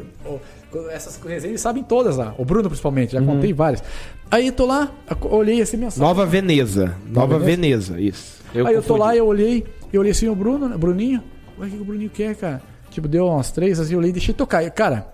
essas 0.91 1.17
resenhas 1.17 1.45
eles 1.45 1.61
sabem 1.61 1.83
todas 1.83 2.17
lá. 2.17 2.35
O 2.39 2.47
Bruno, 2.47 2.69
principalmente. 2.71 3.13
Já 3.13 3.21
contei 3.21 3.53
várias. 3.53 3.85
Aí 4.31 4.51
tô 4.51 4.65
lá, 4.65 4.91
olhei 5.31 5.61
esse 5.61 5.77
mensagem. 5.77 6.03
Nova 6.03 6.25
Veneza. 6.25 6.97
Nova 7.07 7.39
Veneza? 7.39 7.93
Veneza, 7.95 8.01
isso. 8.01 8.43
aí 8.55 8.61
eu 8.61 8.83
tô 8.83 8.95
confundi. 8.95 9.01
lá, 9.01 9.17
eu 9.17 9.27
olhei, 9.27 9.67
eu 9.93 10.01
olhei 10.01 10.13
assim, 10.13 10.29
o 10.29 10.35
Bruno, 10.35 10.67
né, 10.67 10.77
Bruninho. 10.79 11.23
Ué, 11.59 11.67
o 11.67 11.71
que 11.71 11.77
que 11.77 11.83
o 11.83 11.85
Bruninho 11.85 12.11
quer, 12.11 12.35
cara? 12.37 12.63
Tipo, 12.91 13.07
deu 13.07 13.27
umas 13.27 13.51
três, 13.51 13.79
assim, 13.79 13.93
eu 13.93 13.99
olhei, 13.99 14.13
deixei 14.13 14.33
tocar. 14.33 14.65
Eu, 14.65 14.71
Cara, 14.73 15.07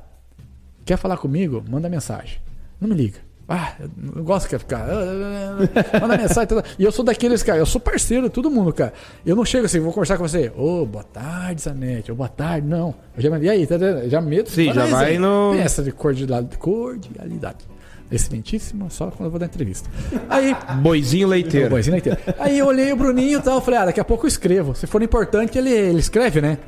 quer 0.85 0.97
falar 0.97 1.17
comigo? 1.17 1.63
Manda 1.69 1.89
mensagem. 1.89 2.39
Não 2.81 2.89
me 2.89 2.95
liga. 2.95 3.19
Ah, 3.47 3.75
eu 3.79 3.91
não 4.17 4.25
gosto 4.25 4.49
que 4.49 4.59
ficar. 4.59 4.87
Manda 6.01 6.17
mensagem. 6.17 6.49
E 6.79 6.83
eu 6.85 6.91
sou 6.91 7.05
daqueles, 7.05 7.43
cara, 7.43 7.59
eu 7.59 7.67
sou 7.67 7.79
parceiro 7.81 8.25
de 8.25 8.31
todo 8.31 8.51
mundo, 8.51 8.73
cara. 8.73 8.93
Eu 9.25 9.37
não 9.37 9.45
chego 9.45 9.67
assim, 9.67 9.81
vou 9.81 9.93
conversar 9.93 10.17
com 10.17 10.27
você. 10.27 10.51
Ô, 10.57 10.87
boa 10.87 11.05
tarde, 11.05 11.61
Zanete. 11.61 12.11
Ô, 12.11 12.15
boa 12.15 12.29
tarde. 12.29 12.67
Não. 12.67 12.95
Eu 13.15 13.23
já 13.23 13.29
mandei 13.31 13.51
aí, 13.51 13.67
tá? 13.67 13.77
Já 14.09 14.21
medo. 14.23 14.49
Sim, 14.49 14.73
já 14.73 14.87
vai 14.87 15.05
resenha. 15.13 15.21
no- 15.21 15.53
Tem 15.53 15.61
essa 15.61 15.83
de 15.83 15.93
cordialidade. 15.93 16.57
cordialidade. 16.57 17.59
Excelentíssimo, 18.11 18.91
só 18.91 19.07
quando 19.11 19.25
eu 19.27 19.31
vou 19.31 19.41
dar 19.41 19.47
entrevista. 19.47 19.89
Aí, 20.29 20.55
Boizinho 20.81 21.27
leiteiro. 21.29 21.71
boizinho 21.71 21.93
leiteiro. 21.95 22.19
Aí 22.39 22.59
eu 22.59 22.67
olhei 22.67 22.93
o 22.93 22.97
Bruninho 22.97 23.41
e 23.41 23.43
tal, 23.43 23.61
falei, 23.61 23.81
ah, 23.81 23.85
daqui 23.87 23.99
a 24.01 24.05
pouco 24.05 24.25
eu 24.25 24.29
escrevo. 24.29 24.75
Se 24.75 24.87
for 24.87 25.03
importante, 25.03 25.59
ele, 25.59 25.71
ele 25.71 25.99
escreve, 25.99 26.41
né? 26.41 26.59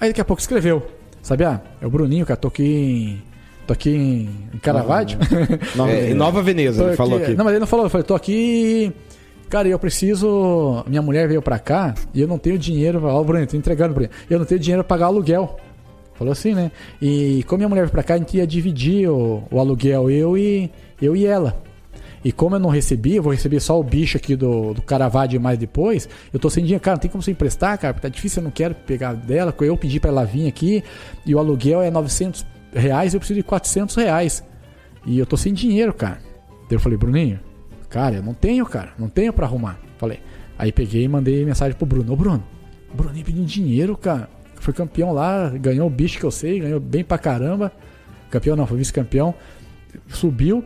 Aí 0.00 0.10
daqui 0.10 0.20
a 0.20 0.24
pouco 0.24 0.40
escreveu. 0.40 0.86
Sabe, 1.22 1.44
ah, 1.44 1.60
é 1.80 1.86
o 1.86 1.90
Bruninho, 1.90 2.26
cara, 2.26 2.36
tô 2.36 2.48
aqui 2.48 2.62
em. 2.64 3.22
Tô 3.66 3.72
aqui 3.72 3.90
em, 3.90 4.58
Caravaggio. 4.60 5.18
Nova 5.74 5.90
É, 5.90 5.94
em 5.94 6.00
Veneza. 6.00 6.14
Nova 6.14 6.42
Veneza, 6.42 6.84
ele 6.84 6.96
falou 6.96 7.14
aqui- 7.16 7.24
aqui. 7.26 7.34
Não, 7.34 7.44
mas 7.44 7.52
ele 7.52 7.60
não 7.60 7.66
falou, 7.66 7.86
eu 7.86 7.90
falei, 7.90 8.04
tô 8.06 8.14
aqui. 8.14 8.92
Cara, 9.48 9.66
eu 9.68 9.78
preciso. 9.78 10.84
Minha 10.86 11.02
mulher 11.02 11.28
veio 11.28 11.42
pra 11.42 11.58
cá 11.58 11.94
e 12.14 12.20
eu 12.20 12.28
não 12.28 12.38
tenho 12.38 12.58
dinheiro. 12.58 13.04
Ó, 13.04 13.20
o 13.20 13.24
Bruninho, 13.24 13.46
tô 13.48 13.56
entregando, 13.56 13.92
Bruninho. 13.94 14.12
Eu 14.30 14.38
não 14.38 14.46
tenho 14.46 14.60
dinheiro 14.60 14.82
pra 14.84 14.96
pagar 14.96 15.06
aluguel. 15.06 15.56
Falou 16.14 16.32
assim, 16.32 16.54
né? 16.54 16.70
E 17.00 17.42
como 17.46 17.58
minha 17.58 17.68
mulher 17.68 17.82
veio 17.82 17.92
pra 17.92 18.02
cá, 18.02 18.14
a 18.14 18.18
gente 18.18 18.36
ia 18.36 18.46
dividir 18.46 19.08
o, 19.08 19.42
o 19.50 19.60
aluguel, 19.60 20.10
eu 20.10 20.36
e, 20.38 20.70
eu 21.00 21.14
e 21.14 21.26
ela. 21.26 21.60
E 22.24 22.32
como 22.32 22.56
eu 22.56 22.58
não 22.60 22.70
recebi, 22.70 23.16
eu 23.16 23.22
vou 23.22 23.32
receber 23.32 23.60
só 23.60 23.78
o 23.78 23.84
bicho 23.84 24.16
aqui 24.16 24.34
do, 24.34 24.72
do 24.74 24.82
Caravaggio 24.82 25.40
mais 25.40 25.58
depois, 25.58 26.08
eu 26.32 26.40
tô 26.40 26.48
sem 26.50 26.64
dinheiro. 26.64 26.82
Cara, 26.82 26.96
não 26.96 27.00
tem 27.02 27.10
como 27.10 27.22
você 27.22 27.30
emprestar, 27.30 27.78
cara, 27.78 27.92
porque 27.94 28.08
tá 28.08 28.12
difícil, 28.12 28.40
eu 28.40 28.44
não 28.44 28.50
quero 28.50 28.74
pegar 28.74 29.12
dela. 29.14 29.54
Eu 29.60 29.76
pedi 29.76 30.00
pra 30.00 30.10
ela 30.10 30.24
vir 30.24 30.48
aqui 30.48 30.82
e 31.24 31.34
o 31.34 31.38
aluguel 31.38 31.82
é 31.82 31.90
900 31.90 32.44
reais, 32.72 33.14
eu 33.14 33.20
preciso 33.20 33.38
de 33.40 33.44
400 33.44 33.94
reais. 33.96 34.44
E 35.04 35.18
eu 35.18 35.26
tô 35.26 35.36
sem 35.36 35.52
dinheiro, 35.54 35.92
cara. 35.94 36.18
Daí 36.68 36.72
eu 36.76 36.80
falei, 36.80 36.98
Bruninho, 36.98 37.38
cara, 37.88 38.16
eu 38.16 38.22
não 38.22 38.34
tenho, 38.34 38.66
cara, 38.66 38.92
não 38.98 39.08
tenho 39.08 39.32
pra 39.32 39.46
arrumar. 39.46 39.78
Falei. 39.98 40.20
Aí 40.58 40.72
peguei 40.72 41.04
e 41.04 41.08
mandei 41.08 41.44
mensagem 41.44 41.76
pro 41.76 41.86
Bruno. 41.86 42.12
Ô, 42.12 42.16
Bruno, 42.16 42.42
Bruninho 42.94 43.24
pedindo 43.24 43.46
dinheiro, 43.46 43.96
cara. 43.96 44.28
Foi 44.56 44.72
campeão 44.74 45.12
lá, 45.12 45.50
ganhou 45.50 45.86
o 45.86 45.90
bicho 45.90 46.18
que 46.18 46.24
eu 46.24 46.30
sei, 46.30 46.58
ganhou 46.60 46.80
bem 46.80 47.04
pra 47.04 47.18
caramba. 47.18 47.70
Campeão 48.30 48.56
não, 48.56 48.66
foi 48.66 48.78
vice-campeão. 48.78 49.34
Subiu. 50.08 50.64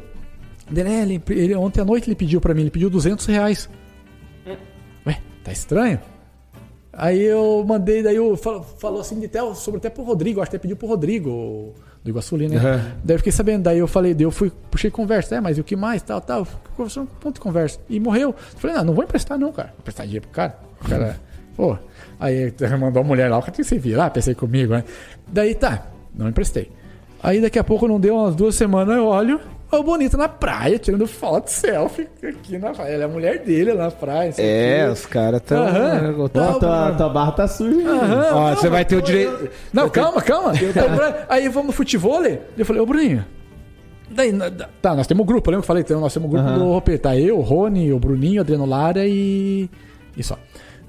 Ele, 0.74 0.88
é, 0.88 1.02
ele, 1.02 1.22
ele- 1.30 1.54
ontem 1.56 1.80
à 1.80 1.84
noite 1.84 2.08
ele 2.08 2.14
pediu 2.16 2.40
pra 2.40 2.54
mim, 2.54 2.62
ele 2.62 2.70
pediu 2.70 2.88
200 2.88 3.26
reais. 3.26 3.68
Ué, 5.06 5.18
tá 5.44 5.52
estranho? 5.52 5.98
Aí 6.92 7.20
eu 7.22 7.64
mandei, 7.66 8.02
daí 8.02 8.16
eu 8.16 8.36
falo- 8.36 8.62
falou 8.62 9.00
assim 9.00 9.18
de 9.18 9.26
até, 9.26 9.40
sobre 9.54 9.78
até 9.78 9.90
pro 9.90 10.02
Rodrigo, 10.02 10.40
acho 10.40 10.50
que 10.50 10.56
até 10.56 10.62
pediu 10.62 10.76
pro 10.76 10.88
Rodrigo, 10.88 11.74
do 12.02 12.10
Iguaçu 12.10 12.34
ali, 12.34 12.48
né? 12.48 12.56
Aham. 12.56 12.92
Daí 13.04 13.14
eu 13.14 13.18
fiquei 13.18 13.32
sabendo, 13.32 13.62
daí 13.64 13.78
eu 13.78 13.86
falei, 13.86 14.14
daí 14.14 14.24
eu 14.24 14.30
fui, 14.30 14.50
puxei 14.70 14.90
conversa, 14.90 15.36
é, 15.36 15.40
mas 15.40 15.58
e 15.58 15.60
o 15.60 15.64
que 15.64 15.76
mais, 15.76 16.02
tal, 16.02 16.20
tal, 16.20 16.46
conversando 16.76 17.04
um 17.04 17.14
ponto 17.20 17.34
de 17.34 17.40
conversa. 17.40 17.78
E 17.88 18.00
morreu. 18.00 18.30
Eu 18.30 18.58
falei, 18.58 18.76
não, 18.76 18.84
não 18.84 18.94
vou 18.94 19.04
emprestar 19.04 19.38
não, 19.38 19.52
cara. 19.52 19.68
Vou 19.68 19.80
emprestar 19.80 20.06
dinheiro 20.06 20.26
pro 20.26 20.34
cara. 20.34 20.58
O 20.82 20.88
cara, 20.88 21.20
pô. 21.56 21.76
Aí 22.18 22.52
mandou 22.78 23.02
a 23.02 23.04
mulher 23.04 23.30
lá, 23.30 23.38
o 23.38 23.40
cara 23.40 23.52
tem 23.52 23.62
que 23.62 23.68
se 23.68 23.78
virar, 23.78 24.10
pensei 24.10 24.34
comigo, 24.34 24.72
né? 24.72 24.84
Daí 25.26 25.54
tá, 25.54 25.86
não 26.14 26.28
emprestei. 26.28 26.70
Aí 27.22 27.40
daqui 27.40 27.58
a 27.58 27.64
pouco 27.64 27.86
não 27.86 28.00
deu 28.00 28.16
umas 28.16 28.34
duas 28.34 28.54
semanas, 28.54 28.96
eu 28.96 29.06
olho, 29.06 29.40
o 29.78 29.82
bonito 29.82 30.16
na 30.16 30.28
praia, 30.28 30.78
tirando 30.78 31.06
foto, 31.06 31.48
selfie, 31.48 32.08
aqui 32.22 32.58
na 32.58 32.70
praia. 32.70 32.92
Ela 32.94 33.02
é 33.02 33.06
a 33.06 33.08
mulher 33.08 33.38
dele 33.44 33.72
lá 33.72 33.84
na 33.84 33.90
praia. 33.90 34.32
É, 34.38 34.84
quê. 34.84 34.90
os 34.92 35.06
caras 35.06 35.40
tão. 35.42 35.64
Ó, 36.18 36.28
Tá, 36.28 36.52
tua, 36.54 36.92
tua 36.94 37.08
barra 37.08 37.32
tá 37.32 37.46
suja. 37.48 37.88
Aham, 37.88 38.28
Ó, 38.32 38.54
você 38.54 38.68
vai 38.68 38.84
ter 38.84 38.96
o 38.96 38.98
eu- 38.98 39.02
direito. 39.02 39.48
Não, 39.72 39.88
calma, 39.88 40.20
calma. 40.22 40.52
Aí 41.28 41.48
vamos 41.48 41.68
no 41.68 41.72
futebol. 41.72 42.20
Eu 42.24 42.64
falei, 42.66 42.82
ô 42.82 42.86
Bruninho. 42.86 43.24
Daí, 44.10 44.32
tá, 44.82 44.94
nós 44.96 45.06
temos 45.06 45.22
um 45.22 45.26
grupo, 45.26 45.50
lembra 45.50 45.60
que 45.62 45.64
eu 45.64 45.68
falei? 45.68 45.82
Então, 45.84 46.00
nós 46.00 46.12
temos 46.12 46.28
um 46.28 46.32
grupo 46.32 46.50
do 46.50 46.64
Ropê. 46.72 46.98
Tá 46.98 47.16
eu, 47.16 47.38
o 47.38 47.42
Rony, 47.42 47.92
o 47.92 47.98
Bruninho, 48.00 48.38
o 48.38 48.40
Adriano 48.40 48.66
Lara 48.66 49.06
e. 49.06 49.70
E 50.16 50.22
só. 50.24 50.36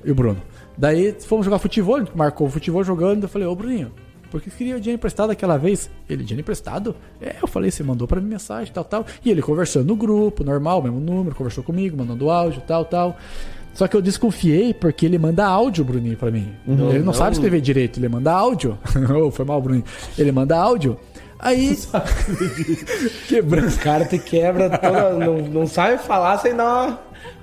E 0.03 0.10
o 0.11 0.16
Bruno. 0.16 0.42
Daí 0.76 1.16
fomos 1.19 1.45
jogar 1.45 1.60
futebol, 1.60 2.01
marcou 2.16 2.48
o 2.48 2.50
futebol 2.50 2.84
jogando. 2.84 3.24
Eu 3.24 3.30
falei, 3.30 3.48
ô 3.48 3.56
Bruninho, 3.56 3.92
por 4.32 4.42
que 4.42 4.50
você 4.50 4.58
queria 4.58 4.77
o 4.77 4.80
dinheiro 4.80 4.98
emprestado 4.98 5.30
aquela 5.30 5.58
vez? 5.58 5.90
Ele, 6.10 6.24
dinheiro 6.24 6.42
emprestado? 6.42 6.95
É, 7.22 7.35
eu 7.42 7.48
falei, 7.48 7.69
você 7.69 7.84
mandou 7.84 8.08
pra 8.08 8.22
mim 8.22 8.30
mensagem, 8.30 8.74
tal, 8.74 8.85
tal. 8.85 9.06
E 9.24 9.30
ele 9.30 9.42
conversando 9.42 9.85
no 9.85 9.95
grupo, 9.95 10.43
normal, 10.43 10.82
mesmo 10.82 11.00
número, 11.01 11.35
conversou 11.35 11.64
comigo, 11.64 11.98
mandando 11.98 12.30
áudio, 12.30 12.64
tal, 12.66 12.85
tal. 12.85 13.18
Só 13.74 13.88
que 13.88 13.95
eu 13.95 14.01
desconfiei 14.01 14.74
porque 14.74 15.06
ele 15.06 15.18
manda 15.18 15.45
áudio, 15.45 15.84
Bruninho, 15.84 16.18
pra 16.18 16.32
mim. 16.32 16.48
ele 16.66 17.00
não, 17.00 17.06
não. 17.08 17.14
sabe 17.14 17.34
escrever 17.34 17.61
direito, 17.61 18.00
ele 18.00 18.08
manda 18.08 18.32
áudio. 18.32 18.77
oh, 19.16 19.32
foi 19.32 19.45
mal, 19.45 19.61
Bruninho. 19.61 19.85
Ele 20.18 20.32
manda 20.32 20.58
áudio. 20.58 20.98
Aí. 21.38 21.77
Quebrando. 23.27 23.74
O 23.74 23.80
cara 23.80 24.06
te 24.06 24.18
quebra 24.18 24.69
toda. 24.69 25.14
não, 25.14 25.38
não 25.40 25.68
sabe 25.68 26.01
falar 26.01 26.38
sem 26.38 26.56
dar 26.56 26.64
uma, 26.64 27.00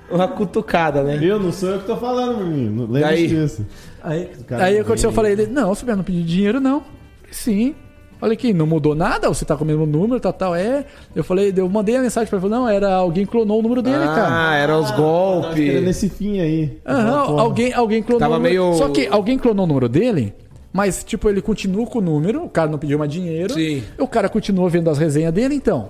uma 0.09 0.27
cutucada, 0.27 1.03
né? 1.03 1.19
Eu 1.21 1.39
não 1.39 1.51
sou 1.51 1.69
eu 1.69 1.79
que 1.79 1.85
tô 1.85 1.97
falando, 1.97 2.45
menino. 2.45 2.87
Lembra 2.89 3.15
disso. 3.15 3.65
Aí, 4.03 4.29
aí 4.51 4.79
aconteceu, 4.79 5.09
eu 5.09 5.13
falei, 5.13 5.33
ele, 5.33 5.47
não, 5.47 5.73
Fabiano, 5.75 5.97
não 5.97 6.03
pedi 6.03 6.23
dinheiro, 6.23 6.59
não. 6.59 6.81
Falei, 6.81 6.93
Sim. 7.31 7.75
Olha 8.21 8.33
aqui, 8.33 8.51
não 8.53 8.67
mudou 8.67 8.93
nada, 8.93 9.29
você 9.29 9.45
tá 9.45 9.55
com 9.55 9.63
o 9.63 9.67
mesmo 9.67 9.85
número, 9.85 10.19
tal, 10.19 10.33
tal. 10.33 10.53
É. 10.53 10.83
Eu 11.15 11.23
falei, 11.23 11.53
eu 11.55 11.69
mandei 11.69 11.95
a 11.95 12.01
mensagem 12.01 12.29
pra 12.29 12.37
ele, 12.37 12.41
falou, 12.49 12.59
não, 12.65 12.69
era 12.69 12.93
alguém 12.95 13.25
clonou 13.25 13.59
o 13.59 13.61
número 13.61 13.81
dele, 13.81 13.95
cara. 13.97 14.27
Ah, 14.49 14.55
era 14.55 14.77
os 14.77 14.89
esperando 14.89 15.41
golpes. 15.41 15.83
nesse 15.83 16.09
fim 16.09 16.37
aí. 16.41 16.77
Aham, 16.85 17.25
Porra. 17.27 17.41
alguém, 17.43 17.73
alguém 17.73 18.03
clonou 18.03 18.19
Tava 18.19 18.33
o 18.33 18.37
número. 18.37 18.63
meio- 18.65 18.77
Só 18.77 18.89
que 18.89 19.07
alguém 19.07 19.37
clonou 19.37 19.63
o 19.63 19.67
número 19.69 19.87
dele, 19.87 20.33
mas, 20.73 21.01
tipo, 21.01 21.29
ele 21.29 21.41
continua 21.41 21.85
com 21.87 21.99
o 21.99 22.01
número, 22.01 22.43
o 22.43 22.49
cara 22.49 22.69
não 22.69 22.77
pediu 22.77 22.99
mais 22.99 23.09
dinheiro. 23.09 23.53
Sim. 23.53 23.83
O 23.97 24.05
cara 24.05 24.27
continua 24.27 24.69
vendo 24.69 24.89
as 24.89 24.97
resenhas 24.97 25.33
dele, 25.33 25.55
então. 25.55 25.89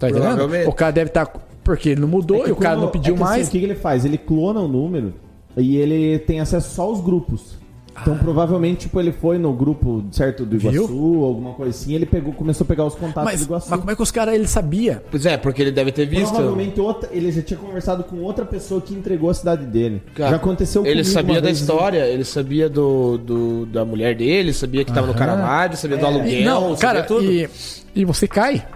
Tá 0.00 0.10
entendendo? 0.10 0.30
Provavelmente. 0.34 0.68
O 0.68 0.72
cara 0.72 0.90
deve 0.90 1.10
estar. 1.10 1.26
porque 1.62 1.90
ele 1.90 2.00
não 2.00 2.08
mudou 2.08 2.44
É 2.44 2.48
e 2.48 2.50
o 2.52 2.56
cara 2.56 2.74
não 2.74 2.88
pediu 2.88 3.14
é 3.14 3.16
que, 3.18 3.22
assim, 3.22 3.32
mais. 3.34 3.46
o 3.46 3.50
que, 3.52 3.58
que 3.60 3.64
ele 3.64 3.76
faz? 3.76 4.04
Ele 4.04 4.18
clona 4.18 4.58
o 4.58 4.66
número 4.66 5.14
e 5.56 5.76
ele 5.76 6.18
tem 6.20 6.40
acesso 6.40 6.74
só 6.74 6.82
aos 6.82 7.00
grupos. 7.00 7.60
Então, 8.00 8.16
provavelmente, 8.16 8.80
tipo, 8.86 8.98
ele 8.98 9.12
foi 9.12 9.36
no 9.36 9.52
grupo, 9.52 10.02
certo, 10.12 10.46
do 10.46 10.56
Iguaçu, 10.56 10.84
Ah. 10.84 10.86
Viu? 10.86 11.24
alguma 11.24 11.52
coisa 11.52 11.72
assim, 11.76 11.92
ele 11.94 12.06
pegou, 12.06 12.32
começou 12.32 12.64
a 12.64 12.68
pegar 12.68 12.86
os 12.86 12.94
contatos 12.94 13.24
Mas, 13.30 13.40
do 13.40 13.44
Iguaçu. 13.50 13.66
mas 13.70 13.80
como 13.80 13.90
é 13.90 13.94
que 13.94 14.02
os 14.02 14.10
caras 14.10 14.34
ele 14.34 14.46
sabia? 14.48 15.02
Pois 15.10 15.26
é, 15.26 15.36
porque 15.36 15.60
ele 15.60 15.70
deve 15.70 15.92
ter 15.92 16.06
visto. 16.06 16.30
Provavelmente 16.32 16.80
outra, 16.80 17.10
ele 17.12 17.30
já 17.30 17.42
tinha 17.42 17.58
conversado 17.60 18.02
com 18.04 18.16
outra 18.22 18.46
pessoa 18.46 18.80
que 18.80 18.94
entregou 18.94 19.28
a 19.28 19.34
cidade 19.34 19.66
dele. 19.66 20.02
Cara, 20.14 20.30
já 20.30 20.36
aconteceu 20.36 20.82
Ele 20.86 20.92
comigo 21.02 21.08
sabia 21.10 21.34
uma 21.34 21.40
da 21.42 21.46
vez, 21.48 21.60
história, 21.60 22.06
ele 22.06 22.24
sabia 22.24 22.66
do, 22.70 23.18
do- 23.18 23.66
da 23.66 23.84
mulher 23.84 24.14
dele, 24.16 24.54
sabia 24.54 24.86
que 24.86 24.90
tava 24.92 25.08
no. 25.08 25.14
Caravaggio, 25.14 25.76
sabia 25.76 25.98
do 25.98 26.06
aluguel, 26.06 26.28
E- 26.40 26.44
não, 26.46 26.60
sabia 26.70 26.76
cara, 26.78 27.02
tudo. 27.02 27.30
e, 27.30 27.46
e 27.94 28.04
você 28.06 28.26
cai. 28.26 28.66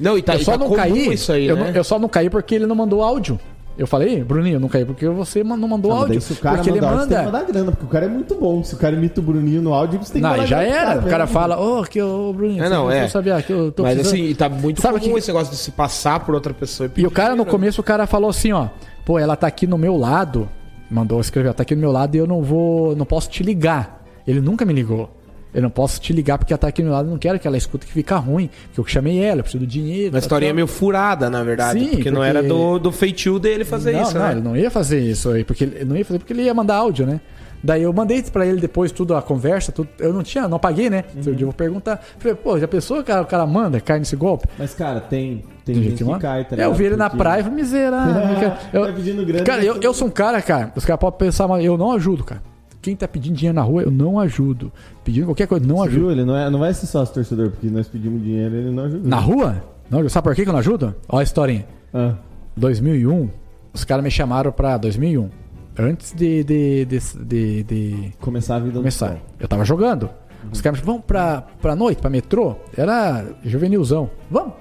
Não, 0.00 0.16
e 0.16 0.22
tá, 0.22 0.34
eu 0.34 0.40
e 0.40 0.44
só 0.46 0.52
tá 0.52 0.58
não 0.58 0.68
comum 0.68 0.76
caí. 0.80 1.12
isso 1.12 1.30
aí, 1.30 1.46
eu, 1.46 1.56
né? 1.56 1.64
não- 1.64 1.70
eu 1.76 1.84
só 1.84 1.98
não 1.98 2.08
caí 2.08 2.30
porque 2.30 2.54
ele 2.54 2.64
não 2.66 2.74
mandou 2.74 3.02
áudio. 3.02 3.38
Eu 3.78 3.86
falei, 3.86 4.22
Bruninho, 4.22 4.56
eu 4.56 4.60
não 4.60 4.68
caí 4.68 4.84
porque 4.84 5.08
você 5.08 5.42
não 5.42 5.56
mandou 5.66 5.90
mas 5.92 6.00
áudio. 6.02 6.20
se 6.20 6.34
o 6.34 6.36
cara 6.36 6.56
porque 6.56 6.70
ele 6.70 6.80
mandar 6.80 6.92
áudio, 6.92 7.02
você 7.04 7.08
tem 7.08 7.16
que 7.18 7.24
manda. 7.24 7.38
mandar 7.38 7.52
grana, 7.52 7.70
porque 7.72 7.84
o 7.86 7.88
cara 7.88 8.04
é 8.04 8.08
muito 8.08 8.34
bom. 8.34 8.62
Se 8.62 8.74
o 8.74 8.78
cara 8.78 8.94
imita 8.94 9.20
o 9.20 9.22
Bruninho 9.22 9.62
no 9.62 9.72
áudio, 9.72 9.98
você 9.98 10.12
tem 10.12 10.20
que 10.20 10.22
Não, 10.22 10.30
mandar 10.30 10.42
aí 10.42 10.48
já 10.48 10.62
grana 10.62 10.76
era. 10.76 11.00
O 11.00 11.04
cara 11.04 11.18
mesmo. 11.24 11.32
fala, 11.32 11.58
ô, 11.58 11.82
que 11.84 12.02
ô, 12.02 12.32
Bruninho, 12.34 12.62
É, 12.62 12.68
não, 12.68 12.90
é. 12.90 13.08
sabia 13.08 13.40
que 13.42 13.50
eu 13.52 13.72
tô 13.72 13.82
Mas 13.82 13.94
precisando. 13.94 14.20
assim, 14.24 14.34
tá 14.34 14.48
muito 14.48 14.80
Sabe 14.82 14.98
comum 15.00 15.12
que- 15.14 15.18
esse 15.18 15.28
negócio 15.28 15.50
de 15.52 15.58
se 15.58 15.70
passar 15.70 16.20
por 16.20 16.34
outra 16.34 16.52
pessoa. 16.52 16.86
E 16.86 16.90
pedir 16.90 17.06
o 17.06 17.10
cara 17.10 17.30
no 17.30 17.36
dinheiro. 17.36 17.50
começo, 17.50 17.80
o 17.80 17.84
cara 17.84 18.06
falou 18.06 18.28
assim, 18.28 18.52
ó, 18.52 18.68
pô, 19.06 19.18
ela 19.18 19.36
tá 19.36 19.46
aqui 19.46 19.66
no 19.66 19.78
meu 19.78 19.96
lado, 19.96 20.48
mandou 20.90 21.18
escrever, 21.20 21.46
ela 21.48 21.54
tá 21.54 21.62
aqui 21.62 21.74
no 21.74 21.80
meu 21.80 21.90
lado 21.92 22.14
e 22.14 22.18
eu 22.18 22.26
não 22.26 22.42
vou, 22.42 22.94
não 22.94 23.06
posso 23.06 23.30
te 23.30 23.42
ligar. 23.42 24.04
Ele 24.26 24.40
nunca 24.40 24.64
me 24.66 24.72
ligou. 24.74 25.10
Eu 25.54 25.60
não 25.62 25.70
posso 25.70 26.00
te 26.00 26.12
ligar 26.12 26.38
porque 26.38 26.52
ela 26.52 26.58
tá 26.58 26.68
aqui 26.68 26.80
do 26.82 26.86
meu 26.86 26.94
lado, 26.94 27.08
não 27.10 27.18
quero 27.18 27.38
que 27.38 27.46
ela 27.46 27.56
escute 27.56 27.86
que 27.86 27.92
fica 27.92 28.16
ruim, 28.16 28.48
que 28.72 28.80
eu 28.80 28.86
chamei 28.86 29.18
ela, 29.22 29.40
eu 29.40 29.42
preciso 29.44 29.64
do 29.64 29.66
dinheiro. 29.66 30.06
Uma 30.06 30.12
tal, 30.12 30.20
historinha 30.20 30.54
meio 30.54 30.66
furada, 30.66 31.28
na 31.28 31.42
verdade. 31.42 31.78
Sim, 31.78 31.88
porque, 31.90 32.10
não 32.10 32.20
porque- 32.22 32.28
era 32.30 32.42
do, 32.42 32.78
do 32.78 32.90
feitio 32.92 33.38
dele 33.38 33.64
fazer 33.64 33.92
não, 33.92 34.02
isso, 34.02 34.14
não, 34.18 34.24
né? 34.26 34.32
ele 34.32 34.40
não 34.40 34.56
ia 34.56 34.70
fazer 34.70 35.00
isso 35.00 35.30
aí, 35.30 35.44
porque 35.44 35.64
ele 35.64 35.84
não 35.84 35.96
ia 35.96 36.04
fazer 36.04 36.18
porque 36.18 36.32
ele 36.32 36.42
ia 36.42 36.54
mandar 36.54 36.76
áudio, 36.76 37.06
né? 37.06 37.20
Daí 37.64 37.82
eu 37.84 37.92
mandei 37.92 38.20
pra 38.22 38.44
ele 38.44 38.60
depois 38.60 38.90
tudo, 38.90 39.14
a 39.14 39.22
conversa, 39.22 39.70
tudo. 39.70 39.88
Eu 39.96 40.12
não 40.12 40.24
tinha, 40.24 40.48
não 40.48 40.58
paguei, 40.58 40.90
né? 40.90 41.04
Uhum. 41.14 41.22
Um 41.32 41.38
eu 41.38 41.46
vou 41.46 41.52
perguntar. 41.52 42.02
Falei, 42.18 42.34
pô, 42.34 42.58
já 42.58 42.66
pensou, 42.66 43.00
cara, 43.04 43.22
o 43.22 43.26
cara 43.26 43.46
manda, 43.46 43.80
cai 43.80 44.00
nesse 44.00 44.16
golpe? 44.16 44.48
Mas, 44.58 44.74
cara, 44.74 45.00
tem, 45.00 45.44
tem 45.64 45.76
gente 45.76 45.94
que 45.98 46.02
manda? 46.04 46.18
cai, 46.18 46.44
tá 46.44 46.56
É, 46.56 46.64
eu 46.64 46.74
vi 46.74 46.86
ele 46.86 46.96
na 46.96 47.04
Porque- 47.08 47.22
praia 47.22 47.40
e 47.40 47.44
falei, 47.44 47.58
miserável. 47.62 48.52
eu, 48.72 48.80
Vai 48.82 48.92
pedindo 48.94 49.24
grana, 49.24 49.44
cara, 49.44 49.62
né? 49.62 49.68
eu, 49.68 49.80
eu 49.80 49.94
sou 49.94 50.08
um 50.08 50.10
cara, 50.10 50.42
cara, 50.42 50.72
os 50.74 50.84
caras 50.84 50.98
podem 50.98 51.18
pensar, 51.20 51.46
mas 51.46 51.64
eu 51.64 51.78
não 51.78 51.92
ajudo, 51.92 52.24
cara. 52.24 52.42
Quem 52.82 52.96
tá 52.96 53.06
pedindo 53.06 53.36
dinheiro 53.36 53.54
na 53.54 53.62
rua, 53.62 53.82
eu 53.82 53.90
não 53.90 54.18
ajudo. 54.18 54.72
Pedindo 55.04 55.26
qualquer 55.26 55.46
coisa, 55.46 55.64
não 55.64 55.76
Você 55.76 55.88
ajudo. 55.88 56.00
viu? 56.00 56.10
Ele 56.10 56.24
não, 56.24 56.36
é, 56.36 56.50
não 56.50 56.58
vai 56.58 56.74
ser 56.74 56.86
sócio 56.86 57.14
torcedor, 57.14 57.50
porque 57.50 57.68
nós 57.68 57.86
pedimos 57.88 58.20
dinheiro 58.20 58.54
ele 58.56 58.70
não 58.72 58.84
ajuda. 58.84 59.08
Na 59.08 59.18
rua? 59.18 59.62
Não, 59.88 60.08
sabe 60.08 60.24
por 60.24 60.34
que 60.34 60.42
eu 60.42 60.46
não 60.52 60.58
ajudo? 60.58 60.94
Olha 61.08 61.20
a 61.20 61.22
historinha. 61.22 61.64
Ah, 61.94 62.14
2001, 62.56 63.30
os 63.72 63.84
caras 63.84 64.02
me 64.04 64.10
chamaram 64.10 64.50
pra 64.50 64.76
2001. 64.76 65.30
Antes 65.78 66.12
de, 66.12 66.42
de, 66.44 66.84
de, 66.84 66.98
de, 67.24 67.62
de 67.62 68.12
começar 68.20 68.56
a 68.56 68.58
vida 68.58 68.76
começar. 68.78 69.16
Eu 69.38 69.46
tava 69.48 69.64
jogando. 69.64 70.10
Os 70.52 70.60
caras 70.60 70.80
me 70.80 70.84
vamos 70.84 71.02
pra, 71.06 71.42
pra 71.62 71.76
noite, 71.76 72.00
pra 72.00 72.10
metrô. 72.10 72.56
Era 72.76 73.24
juvenilzão. 73.44 74.10
Vamos. 74.30 74.54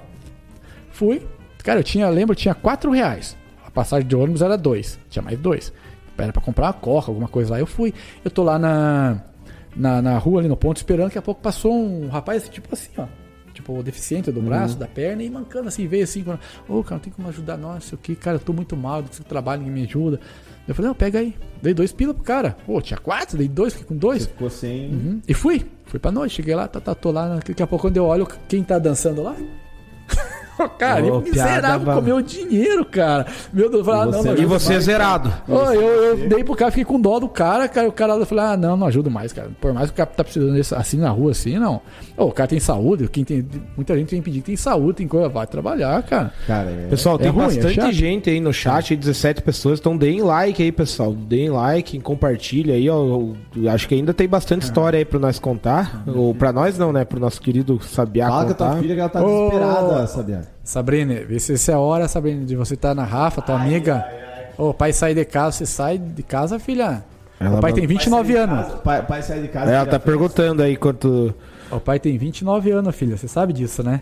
Fui. 0.91 1.21
Cara, 1.63 1.79
eu 1.79 1.83
tinha, 1.83 2.07
lembro, 2.09 2.35
tinha 2.35 2.53
4 2.53 2.91
reais. 2.91 3.35
A 3.65 3.71
passagem 3.71 4.07
de 4.07 4.15
ônibus 4.15 4.41
era 4.41 4.57
2. 4.57 4.99
Tinha 5.09 5.23
mais 5.23 5.39
2. 5.39 5.73
Era 6.17 6.31
pra 6.31 6.41
comprar 6.41 6.67
uma 6.67 6.73
coca, 6.73 7.09
alguma 7.09 7.27
coisa 7.27 7.51
lá. 7.51 7.59
Eu 7.59 7.65
fui. 7.65 7.93
Eu 8.23 8.29
tô 8.29 8.43
lá 8.43 8.59
na, 8.59 9.21
na, 9.75 10.01
na 10.01 10.17
rua, 10.17 10.39
ali 10.39 10.47
no 10.47 10.57
ponto, 10.57 10.77
esperando. 10.77 11.07
Daqui 11.07 11.17
a 11.17 11.21
pouco 11.21 11.41
passou 11.41 11.73
um 11.73 12.07
rapaz, 12.07 12.47
tipo 12.49 12.69
assim, 12.73 12.91
ó. 12.97 13.07
Tipo, 13.53 13.83
deficiente 13.83 14.31
do 14.31 14.41
braço, 14.41 14.77
da 14.77 14.87
perna, 14.87 15.23
e 15.23 15.29
mancando 15.29 15.67
assim, 15.67 15.85
veio 15.85 16.05
assim, 16.05 16.23
falando, 16.23 16.39
ô, 16.69 16.81
cara, 16.83 16.95
não 16.95 16.99
tem 17.01 17.11
como 17.11 17.27
ajudar 17.27 17.59
sei 17.81 17.95
o 17.95 17.97
que, 17.97 18.15
cara, 18.15 18.37
eu 18.37 18.39
tô 18.39 18.53
muito 18.53 18.77
mal, 18.77 19.03
preciso 19.03 19.25
trabalho, 19.25 19.61
ninguém 19.61 19.83
me 19.83 19.87
ajuda. 19.87 20.21
Eu 20.67 20.73
falei, 20.73 20.87
não, 20.87 20.95
pega 20.95 21.19
aí. 21.19 21.35
Dei 21.61 21.73
dois 21.73 21.91
pila 21.91 22.13
pro 22.13 22.23
cara. 22.23 22.55
Pô, 22.65 22.81
tinha 22.81 22.97
quatro, 22.97 23.37
dei 23.37 23.47
dois, 23.47 23.73
fiquei 23.73 23.87
com 23.87 23.95
dois. 23.95 24.23
Você 24.23 24.29
ficou 24.29 24.49
sem. 24.49 24.89
Uhum. 24.89 25.21
E 25.27 25.33
fui. 25.33 25.65
Fui 25.85 25.99
pra 25.99 26.11
noite, 26.11 26.35
cheguei 26.35 26.55
lá, 26.55 26.67
tá, 26.67 26.79
tá, 26.79 26.95
tô 26.95 27.11
lá. 27.11 27.39
Daqui 27.45 27.61
a 27.61 27.67
pouco, 27.67 27.87
quando 27.87 27.97
eu 27.97 28.05
olho, 28.05 28.25
quem 28.47 28.63
tá 28.63 28.79
dançando 28.79 29.21
lá? 29.21 29.35
Cara, 30.69 31.03
oh, 31.03 31.19
miserável 31.21 31.79
piada, 31.85 31.93
comeu 31.93 32.15
o 32.17 32.21
dinheiro, 32.21 32.85
cara. 32.85 33.25
Meu 33.53 33.69
Deus, 33.69 33.79
eu 33.79 33.85
falei, 33.85 34.01
ah, 34.01 34.03
E 34.03 34.11
não, 34.11 34.21
você- 34.21 34.29
não 34.29 34.37
E 34.37 34.45
você 34.45 34.73
mais. 34.73 34.83
zerado. 34.85 35.33
Ô, 35.47 35.53
eu, 35.71 35.81
eu 35.81 36.29
dei 36.29 36.43
pro 36.43 36.55
cara, 36.55 36.71
fiquei 36.71 36.85
com 36.85 36.99
dó 36.99 37.19
do 37.19 37.27
cara, 37.29 37.67
cara. 37.67 37.87
O 37.87 37.91
cara 37.91 38.13
eu 38.13 38.25
falei, 38.25 38.45
ah, 38.45 38.57
não, 38.57 38.75
não 38.77 38.87
ajudo 38.87 39.09
mais, 39.11 39.31
cara. 39.33 39.49
Por 39.59 39.73
mais 39.73 39.87
que 39.89 39.93
o 39.93 39.97
cara 39.97 40.09
tá 40.09 40.23
precisando 40.23 40.53
disso, 40.53 40.75
assim 40.75 40.97
na 40.97 41.09
rua, 41.09 41.31
assim, 41.31 41.57
não. 41.57 41.81
Ô, 42.17 42.25
o 42.25 42.31
cara 42.31 42.47
tem 42.47 42.59
saúde, 42.59 43.07
quem 43.07 43.23
tem. 43.23 43.45
Muita 43.75 43.95
gente 43.97 44.09
tem 44.09 44.21
pedir 44.21 44.39
que 44.39 44.45
tem 44.47 44.55
saúde, 44.55 44.97
tem 44.97 45.07
coisa, 45.07 45.29
vai 45.29 45.47
trabalhar, 45.47 46.01
cara. 46.03 46.31
Cara, 46.47 46.69
é. 46.69 46.87
Pessoal, 46.89 47.17
tem 47.17 47.29
ruim, 47.29 47.43
é 47.43 47.47
bastante 47.47 47.75
chato. 47.75 47.91
gente 47.91 48.29
aí 48.29 48.39
no 48.39 48.53
chat, 48.53 48.93
aí 48.93 48.97
17 48.97 49.41
pessoas. 49.41 49.79
Então 49.79 49.95
deem 49.97 50.21
like 50.21 50.61
aí, 50.61 50.71
pessoal. 50.71 51.13
Deem 51.13 51.49
like, 51.49 51.99
compartilha 51.99 52.73
aí. 52.75 52.89
Ó, 52.89 53.29
Eu 53.55 53.69
acho 53.71 53.87
que 53.87 53.95
ainda 53.95 54.13
tem 54.13 54.27
bastante 54.27 54.63
história 54.63 54.97
aí 54.97 55.05
pra 55.05 55.19
nós 55.19 55.39
contar. 55.39 56.03
Ou 56.07 56.33
pra 56.35 56.51
nós 56.51 56.77
não, 56.77 56.91
né? 56.93 57.03
Pro 57.05 57.19
nosso 57.19 57.41
querido 57.41 57.79
Sabiá 57.81 58.27
Fala 58.27 58.45
com 58.45 58.51
a 58.51 58.53
tua 58.53 58.67
contar. 58.67 58.81
filha 58.81 58.93
que 58.95 58.99
ela 58.99 59.09
tá 59.09 59.23
Ô. 59.23 59.25
desesperada, 59.49 60.07
Sabiá. 60.07 60.41
Sabrina, 60.63 61.15
vê 61.25 61.39
se 61.39 61.53
essa 61.53 61.71
é 61.71 61.75
a 61.75 61.79
hora, 61.79 62.07
Sabrina, 62.07 62.45
de 62.45 62.55
você 62.55 62.75
estar 62.75 62.93
na 62.93 63.03
Rafa, 63.03 63.41
tua 63.41 63.59
amiga. 63.59 64.05
Ô, 64.57 64.69
o 64.69 64.73
pai 64.73 64.93
sair 64.93 65.15
de 65.15 65.25
casa, 65.25 65.57
você 65.57 65.65
sai 65.65 65.97
de 65.97 66.23
casa, 66.23 66.59
filha. 66.59 67.03
Ela 67.39 67.57
o 67.57 67.61
pai 67.61 67.73
tem 67.73 67.87
29 67.87 68.35
anos. 68.35 68.73
Pai, 68.83 69.03
pai 69.03 69.23
sai 69.23 69.41
de 69.41 69.47
casa. 69.47 69.71
Ela 69.71 69.85
tá 69.85 69.99
fez. 69.99 70.03
perguntando 70.03 70.61
aí 70.61 70.77
quanto. 70.77 71.33
O 71.71 71.79
pai 71.79 71.99
tem 71.99 72.17
29 72.17 72.69
anos, 72.71 72.95
filha. 72.95 73.17
Você 73.17 73.27
sabe 73.27 73.53
disso, 73.53 73.81
né? 73.81 74.01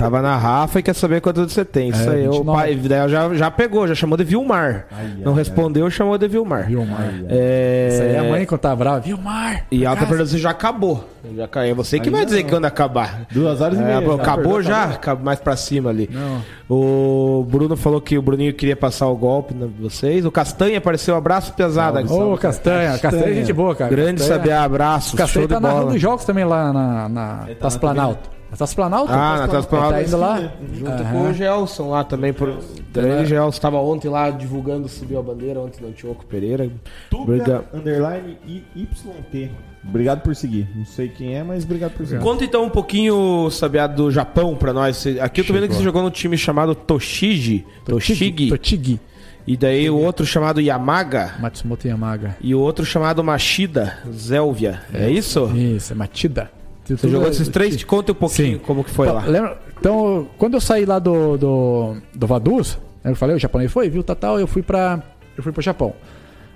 Tava 0.00 0.22
na 0.22 0.36
Rafa 0.36 0.78
e 0.78 0.82
quer 0.82 0.94
saber 0.94 1.20
quanto 1.20 1.46
você 1.48 1.64
tem. 1.64 1.90
Isso 1.90 2.08
É, 2.08 2.14
aí, 2.14 2.28
o 2.28 2.32
29. 2.32 2.44
pai 2.58 2.74
daí 2.76 3.08
já, 3.08 3.34
já 3.34 3.50
pegou, 3.50 3.86
já 3.86 3.94
chamou 3.94 4.16
de 4.16 4.24
Vilmar. 4.24 4.86
Ai, 4.90 5.12
Não 5.22 5.32
ai, 5.32 5.38
respondeu, 5.38 5.90
chamou 5.90 6.16
de 6.16 6.26
Vilmar. 6.26 6.66
Vilmar. 6.66 7.12
É... 7.28 7.88
Isso 7.92 8.02
aí 8.02 8.16
a 8.16 8.22
mãe 8.24 8.46
quando 8.46 8.60
tá 8.60 8.74
brava. 8.74 9.00
Vilmar! 9.00 9.66
E 9.70 9.84
ela 9.84 9.94
tá 9.94 10.00
casa. 10.00 10.06
perguntando 10.08 10.30
se 10.30 10.38
já 10.38 10.50
acabou. 10.50 11.04
Já 11.36 11.46
caiu. 11.46 11.72
É 11.72 11.74
você 11.74 12.00
que 12.00 12.08
vai 12.08 12.24
dizer 12.24 12.42
não. 12.44 12.50
quando 12.50 12.64
acabar. 12.64 13.26
Duas 13.30 13.60
horas 13.60 13.78
e 13.78 13.82
É, 13.82 13.84
meia. 13.84 14.00
já. 14.06 14.14
acabou 14.14 14.62
já? 14.62 14.84
acabou. 14.84 15.24
Mais 15.24 15.38
pra 15.38 15.54
cima 15.54 15.90
ali. 15.90 16.08
Não. 16.10 16.40
O 16.68 17.44
Bruno 17.48 17.76
falou 17.76 18.00
que 18.00 18.16
o 18.16 18.22
Bruninho 18.22 18.54
queria 18.54 18.74
passar 18.76 19.06
o 19.08 19.16
golpe 19.16 19.52
em 19.54 19.66
vocês. 19.82 20.24
O 20.24 20.30
Castanha 20.30 20.78
apareceu. 20.78 21.14
Abraço 21.14 21.52
pesado. 21.52 21.98
Ô, 22.12 22.38
Castanha. 22.38 22.98
Castanha 22.98 23.26
é 23.30 23.34
gente 23.34 23.52
boa, 23.52 23.74
cara. 23.74 23.90
Grande 23.90 24.20
Castanha- 24.20 24.38
saber 24.38 24.52
abraço. 24.52 25.14
O 25.14 25.18
Castanha 25.18 25.42
Show 25.46 25.48
de 25.48 25.54
tá 25.54 25.60
narrando 25.60 25.82
bola. 25.82 25.94
os 25.96 26.00
jogos 26.00 26.24
também 26.24 26.44
lá 26.44 26.72
na, 26.72 27.08
na 27.08 27.46
tá 27.60 27.68
na 27.68 27.78
Planalto. 27.78 28.39
Na 28.50 28.56
Taça 28.56 28.74
Planalto? 28.74 29.12
Ah, 29.12 29.38
na 29.38 29.48
Taça 29.48 29.68
Planalto. 29.68 29.94
Ele 29.94 30.02
tá 30.02 30.08
indo 30.08 30.18
lá. 30.18 30.52
Junto 30.74 30.90
Aham. 30.90 31.12
com 31.12 31.30
o 31.30 31.34
Gelson 31.34 31.90
lá 31.90 32.02
também. 32.04 32.32
Por... 32.32 32.58
Também 32.92 33.22
o 33.22 33.24
Gelson 33.24 33.56
estava 33.56 33.76
ontem 33.78 34.08
lá 34.08 34.30
divulgando, 34.30 34.88
subiu 34.88 35.20
a 35.20 35.22
bandeira 35.22 35.60
ontem 35.60 35.80
no 35.80 35.88
Antioco 35.88 36.26
Pereira. 36.26 36.68
Tuca, 37.08 37.22
Obrigado. 37.22 37.64
underline 37.72 38.38
e 38.46 38.64
YT. 38.74 39.50
Obrigado 39.88 40.20
por 40.22 40.34
seguir. 40.34 40.68
Não 40.74 40.84
sei 40.84 41.08
quem 41.08 41.36
é, 41.36 41.42
mas 41.42 41.64
obrigado 41.64 41.92
por 41.92 42.04
seguir. 42.04 42.20
Conta 42.20 42.44
então 42.44 42.64
um 42.64 42.70
pouquinho, 42.70 43.48
Sabiá, 43.50 43.86
do 43.86 44.10
Japão 44.10 44.56
pra 44.56 44.72
nós. 44.72 45.06
Aqui 45.20 45.40
eu 45.40 45.46
tô 45.46 45.52
vendo 45.52 45.68
que 45.68 45.74
você 45.74 45.82
jogou 45.82 46.02
no 46.02 46.10
time 46.10 46.36
chamado 46.36 46.74
Toshigi. 46.74 47.64
Toshigi. 47.84 48.48
Tochigi. 48.48 49.00
E 49.46 49.56
daí 49.56 49.88
o 49.88 49.96
outro 49.96 50.26
chamado 50.26 50.60
Yamaga. 50.60 51.34
Matsumoto 51.40 51.88
Yamaga. 51.88 52.36
E 52.40 52.54
o 52.54 52.60
outro 52.60 52.84
chamado 52.84 53.24
Machida, 53.24 53.98
Zélvia. 54.12 54.82
É 54.92 55.08
isso? 55.08 55.46
Isso, 55.56 55.92
é 55.92 55.96
Matida. 55.96 56.50
Você 56.96 57.08
jogou 57.08 57.28
esses 57.28 57.48
três? 57.48 57.76
Te 57.76 57.86
conta 57.86 58.12
um 58.12 58.14
pouquinho 58.14 58.58
Sim. 58.58 58.64
como 58.64 58.82
que 58.84 58.90
foi 58.90 59.06
Então, 59.08 59.20
lá. 59.20 59.26
lembra- 59.26 59.58
então, 59.78 60.26
quando 60.38 60.54
eu 60.54 60.60
saí 60.60 60.84
lá 60.84 60.98
do, 60.98 61.36
do, 61.36 61.96
do 62.14 62.26
Vaduz, 62.26 62.78
né, 63.02 63.10
eu 63.12 63.16
falei, 63.16 63.36
o 63.36 63.38
japonês 63.38 63.70
foi, 63.72 63.88
viu, 63.88 64.02
tal, 64.02 64.16
tal, 64.16 64.40
eu 64.40 64.46
fui 64.46 64.62
pra. 64.62 65.02
Eu 65.36 65.42
fui 65.42 65.52
pro 65.52 65.62
Japão. 65.62 65.94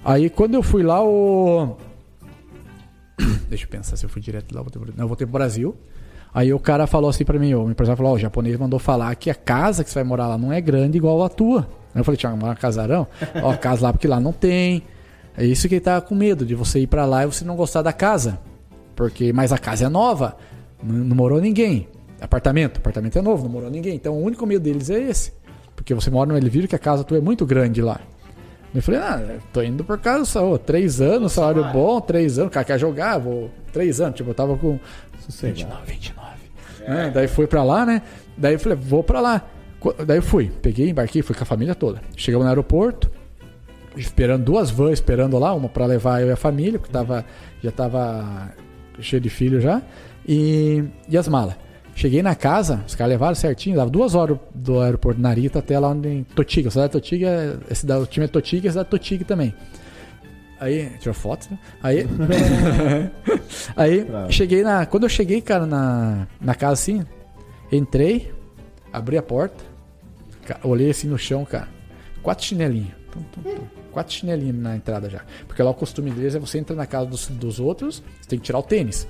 Aí 0.05 0.29
quando 0.29 0.55
eu 0.55 0.63
fui 0.63 0.83
lá, 0.83 1.03
o. 1.03 1.77
Deixa 3.49 3.65
eu 3.65 3.69
pensar 3.69 3.97
se 3.97 4.05
eu 4.05 4.09
fui 4.11 4.21
direto 4.21 4.53
lá, 4.55 4.61
eu 4.61 4.65
voltei 4.65 4.83
pro- 4.83 4.93
não, 4.97 5.05
eu 5.05 5.09
voltei 5.09 5.27
pro 5.27 5.33
Brasil. 5.33 5.75
Aí 6.33 6.53
o 6.53 6.59
cara 6.59 6.87
falou 6.87 7.09
assim 7.09 7.25
pra 7.25 7.39
mim, 7.39 7.55
o 7.55 7.71
empresário 7.71 7.97
falou, 7.97 8.13
ó, 8.13 8.17
o 8.17 8.19
japonês 8.19 8.57
mandou 8.59 8.79
falar 8.81 9.15
que 9.15 9.31
a 9.31 9.35
casa 9.37 9.85
que 9.85 9.91
você 9.91 9.95
vai 9.95 10.05
morar 10.05 10.27
lá 10.27 10.37
não 10.37 10.53
é 10.53 10.61
grande 10.61 10.99
igual 10.99 11.23
a 11.23 11.29
tua. 11.29 11.61
Aí 11.95 12.01
eu 12.01 12.05
falei, 12.05 12.19
tinha 12.19 12.35
morar 12.35 12.57
casarão? 12.57 13.07
Ó, 13.41 13.57
casa 13.57 13.85
lá 13.85 13.93
porque 13.93 14.09
lá 14.09 14.19
não 14.19 14.33
tem. 14.33 14.83
É 15.37 15.45
isso 15.45 15.69
que 15.69 15.75
ele 15.77 15.81
tava 15.81 16.01
com 16.01 16.15
medo, 16.15 16.45
de 16.45 16.55
você 16.57 16.81
ir 16.81 16.89
pra 16.89 17.05
lá 17.07 17.23
e 17.23 17.27
você 17.27 17.45
não 17.45 17.55
gostar 17.55 17.83
da 17.83 17.93
casa. 17.93 18.39
Porque, 18.95 19.33
mas 19.33 19.53
a 19.53 19.59
casa 19.59 19.87
é 19.87 19.89
nova, 19.89 20.37
não, 20.83 20.95
não 20.95 21.17
morou 21.17 21.41
ninguém. 21.41 21.89
Apartamento, 22.21 22.79
apartamento 22.79 23.19
é 23.19 23.23
novo, 23.23 23.45
não 23.45 23.51
morou 23.51 23.71
ninguém. 23.71 23.95
Então 23.95 24.15
o 24.15 24.23
único 24.23 24.47
medo 24.47 24.63
deles 24.63 24.91
é 24.91 25.01
esse. 25.01 25.33
Porque 25.75 25.93
você 25.95 26.11
mora 26.11 26.31
no 26.31 26.37
ele 26.37 26.49
viram 26.49 26.69
que 26.69 26.77
a 26.77 26.79
casa 26.79 27.05
tua 27.05 27.19
é 27.19 27.21
muito 27.21 27.45
grande 27.45 27.83
lá. 27.83 28.01
Eu 28.75 28.83
falei, 28.83 29.01
ah, 29.01 29.39
tô 29.53 29.63
indo 29.63 29.85
por 29.85 29.99
causa 29.99 30.21
do 30.21 30.27
salário. 30.27 30.59
Três 30.59 31.01
anos, 31.01 31.33
salário 31.33 31.65
bom, 31.73 32.01
três 32.01 32.39
anos. 32.39 32.49
O 32.49 32.53
cara 32.53 32.65
quer 32.65 32.79
jogar, 32.79 33.19
vou. 33.19 33.51
Três 33.73 34.01
anos, 34.01 34.17
tipo, 34.17 34.31
eu 34.31 34.35
tava 34.35 34.57
com. 34.57 34.81
29, 35.29 35.77
29. 35.87 36.25
É, 36.87 37.11
daí 37.11 37.29
fui 37.29 37.47
pra 37.47 37.63
lá, 37.63 37.87
né? 37.87 38.03
Daí 38.37 38.55
eu 38.55 38.59
falei, 38.59 38.77
vou 38.77 39.05
pra 39.05 39.21
lá. 39.21 39.43
Daí 40.07 40.19
eu 40.19 40.23
fui, 40.23 40.51
peguei, 40.63 40.91
embarquei, 40.91 41.23
fui 41.23 41.37
com 41.37 41.43
a 41.43 41.47
família 41.47 41.75
toda. 41.75 42.01
Chegamos 42.17 42.45
no 42.45 42.49
aeroporto, 42.49 43.11
esperando 43.97 44.45
duas 44.45 44.71
vans 44.71 44.95
esperando 44.95 45.39
lá, 45.39 45.55
uma 45.55 45.69
pra 45.69 45.87
levar 45.87 46.21
eu 46.23 46.29
e 46.29 46.33
a 46.33 46.37
família, 46.37 46.79
porque 46.79 46.93
tava, 46.93 47.25
já 47.63 47.71
tava 47.71 48.53
cheio 49.01 49.21
de 49.21 49.31
filho 49.31 49.61
já, 49.61 49.83
e, 50.27 50.85
e 51.09 51.17
as 51.17 51.29
malas. 51.29 51.55
Cheguei 51.97 52.23
na 52.23 52.35
casa, 52.35 52.83
os 52.87 52.95
caras 52.97 53.13
levaram 53.13 53.35
certinho, 53.37 53.77
dava 53.77 53.89
duas 53.89 54.15
horas 54.17 54.37
do 54.53 54.81
aeroporto 54.81 55.17
de 55.17 55.23
Narita 55.23 55.61
até 55.61 55.79
lá 55.79 55.91
onde 55.91 56.09
em 56.09 56.25
Totiga. 56.25 56.69
A 56.69 56.71
cidade 56.73 56.89
de 56.89 56.93
Totiga, 56.93 57.61
esse 57.71 57.87
da- 57.87 57.99
o 58.01 58.07
time 58.07 58.25
é 58.25 58.29
Totiga 58.29 58.67
e 58.67 58.69
a 58.69 58.73
cidade 58.73 58.87
de 58.87 58.91
Totiga 58.91 59.25
também. 59.25 59.55
Aí, 60.59 60.91
tirou 60.99 61.15
foto, 61.15 61.49
né? 61.51 61.59
Aí, 61.83 62.07
aí 63.77 64.05
Bravo. 64.05 64.33
cheguei 64.33 64.63
na. 64.63 64.87
Quando 64.87 65.05
eu 65.05 65.09
cheguei, 65.09 65.41
cara, 65.41 65.67
na, 65.67 66.27
na 66.41 66.55
casa 66.55 66.73
assim, 66.75 67.05
entrei, 67.71 68.33
abri 68.93 69.17
a 69.19 69.23
porta, 69.23 69.63
olhei 70.63 70.91
assim 70.91 71.07
no 71.09 71.19
chão, 71.19 71.45
cara, 71.45 71.69
quatro 72.23 72.45
chinelinhos. 72.45 72.91
Tum, 73.13 73.21
tum, 73.33 73.43
tum. 73.43 73.84
Quatro 73.95 74.13
chinelinhos 74.13 74.57
na 74.57 74.75
entrada 74.75 75.09
já. 75.09 75.21
Porque 75.47 75.63
lá 75.63 75.71
o 75.71 75.75
costume 75.75 76.11
deles 76.11 76.35
é 76.35 76.39
você 76.41 76.59
entra 76.59 76.75
na 76.75 76.85
casa 76.85 77.07
dos, 77.07 77.29
dos 77.29 77.61
outros, 77.61 78.03
você 78.21 78.29
tem 78.29 78.39
que 78.39 78.45
tirar 78.45 78.59
o 78.59 78.63
tênis. 78.63 79.07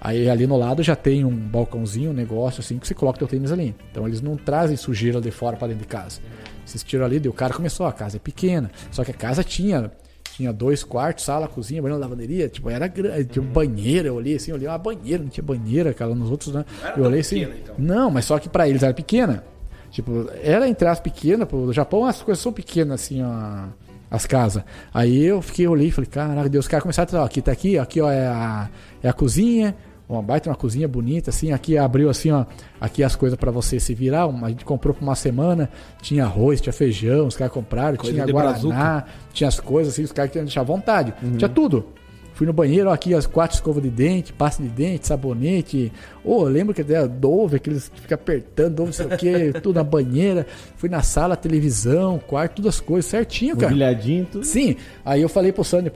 Aí 0.00 0.28
ali 0.30 0.46
no 0.46 0.56
lado 0.56 0.82
já 0.82 0.96
tem 0.96 1.24
um 1.24 1.36
balcãozinho, 1.36 2.10
um 2.10 2.14
negócio 2.14 2.60
assim, 2.60 2.78
que 2.78 2.88
você 2.88 2.94
coloca 2.94 3.18
teu 3.18 3.28
tênis 3.28 3.52
ali. 3.52 3.74
Então 3.90 4.08
eles 4.08 4.22
não 4.22 4.34
trazem 4.34 4.76
sujeira 4.76 5.20
de 5.20 5.30
fora 5.30 5.56
pra 5.56 5.68
dentro 5.68 5.82
de 5.82 5.88
casa. 5.88 6.20
Vocês 6.64 6.82
tiram 6.82 7.04
ali, 7.04 7.20
daí 7.20 7.28
o 7.28 7.34
cara 7.34 7.52
começou, 7.52 7.84
a 7.86 7.92
casa 7.92 8.16
é 8.16 8.20
pequena. 8.20 8.70
Só 8.90 9.04
que 9.04 9.10
a 9.10 9.14
casa 9.14 9.44
tinha 9.44 9.92
tinha 10.34 10.52
dois 10.52 10.82
quartos, 10.82 11.24
sala, 11.24 11.46
cozinha, 11.46 11.80
banheiro, 11.80 12.00
lavanderia, 12.00 12.48
tipo, 12.48 12.68
era 12.68 12.88
grande, 12.88 13.24
tinha 13.26 13.42
um 13.42 13.46
banheiro, 13.46 14.08
eu 14.08 14.14
olhei 14.16 14.34
assim, 14.34 14.50
eu 14.50 14.56
olhei 14.56 14.66
uma 14.66 14.78
banheira, 14.78 15.22
não 15.22 15.30
tinha 15.30 15.44
banheira, 15.44 15.94
cara, 15.94 16.12
nos 16.12 16.28
outros, 16.28 16.52
né? 16.52 16.64
Eu 16.96 17.04
olhei 17.04 17.20
assim, 17.20 17.46
não, 17.78 18.10
mas 18.10 18.24
só 18.24 18.38
que 18.40 18.48
pra 18.48 18.68
eles 18.68 18.82
era 18.82 18.92
pequena. 18.92 19.44
Tipo, 19.92 20.28
era 20.42 20.68
entre 20.68 20.88
as 20.88 20.98
pequenas, 20.98 21.46
pô, 21.46 21.58
no 21.58 21.72
Japão 21.72 22.04
as 22.04 22.20
coisas 22.20 22.42
são 22.42 22.52
pequenas, 22.52 23.00
assim, 23.00 23.22
ó, 23.22 23.68
as 24.14 24.26
casas. 24.26 24.62
Aí 24.92 25.24
eu 25.24 25.40
fiquei, 25.42 25.66
olhei 25.66 25.88
e 25.88 25.90
falei, 25.90 26.08
caraca, 26.10 26.48
Deus, 26.48 26.64
os 26.64 26.68
caras 26.68 26.82
começaram 26.82 27.18
a 27.18 27.22
ó, 27.22 27.24
aqui 27.26 27.40
tá 27.42 27.52
aqui, 27.52 27.78
aqui, 27.78 28.00
ó, 28.00 28.10
é 28.10 28.26
a, 28.26 28.68
é 29.02 29.08
a 29.08 29.12
cozinha, 29.12 29.74
uma 30.08 30.20
baita 30.22 30.50
uma 30.50 30.56
cozinha 30.56 30.86
bonita, 30.86 31.30
assim, 31.30 31.50
aqui 31.52 31.78
abriu 31.78 32.10
assim, 32.10 32.30
ó, 32.30 32.44
aqui 32.80 33.02
as 33.02 33.16
coisas 33.16 33.38
pra 33.38 33.50
você 33.50 33.80
se 33.80 33.94
virar, 33.94 34.26
uma- 34.26 34.46
a 34.46 34.50
gente 34.50 34.64
comprou 34.64 34.94
por 34.94 35.02
uma 35.02 35.14
semana, 35.14 35.68
tinha 36.02 36.24
arroz, 36.24 36.60
tinha 36.60 36.72
feijão, 36.72 37.26
os 37.26 37.36
caras 37.36 37.52
compraram, 37.52 37.96
Coisa 37.96 38.12
tinha 38.12 38.26
guaraná, 38.26 38.52
brazuca. 38.52 39.04
tinha 39.32 39.48
as 39.48 39.58
coisas 39.58 39.94
assim, 39.94 40.02
os 40.02 40.12
caras 40.12 40.30
queriam 40.30 40.44
deixar 40.44 40.60
à 40.60 40.64
vontade, 40.64 41.14
tinha 41.38 41.48
tudo. 41.48 41.86
Fui 42.34 42.46
no 42.46 42.52
banheiro, 42.52 42.90
ó, 42.90 42.92
aqui 42.92 43.14
as 43.14 43.26
quatro 43.26 43.54
escovas 43.54 43.80
de 43.82 43.88
dente, 43.88 44.32
pasta 44.32 44.60
de 44.60 44.68
dente, 44.68 45.06
sabonete. 45.06 45.92
Ô, 46.24 46.42
eu 46.42 46.48
lembro 46.48 46.74
que 46.74 46.82
era 46.82 47.06
Dove, 47.06 47.56
aqueles 47.56 47.88
que 47.88 48.00
fica 48.00 48.16
apertando, 48.16 48.74
Dove, 48.74 48.88
não 48.88 48.92
sei 48.92 49.06
o 49.06 49.16
que, 49.16 49.52
tudo 49.62 49.76
na 49.76 49.84
banheira. 49.84 50.44
Fui 50.76 50.88
na 50.88 51.00
sala, 51.00 51.36
televisão, 51.36 52.18
quarto, 52.18 52.56
todas 52.56 52.74
as 52.74 52.80
coisas, 52.80 53.08
certinho, 53.08 53.54
cara. 53.54 53.68
Mobiliadinho, 53.68 54.26
tudo. 54.30 54.44
Sim, 54.44 54.76
aí 55.04 55.22
eu 55.22 55.28
falei 55.28 55.52
pro 55.52 55.62
Sandro, 55.62 55.92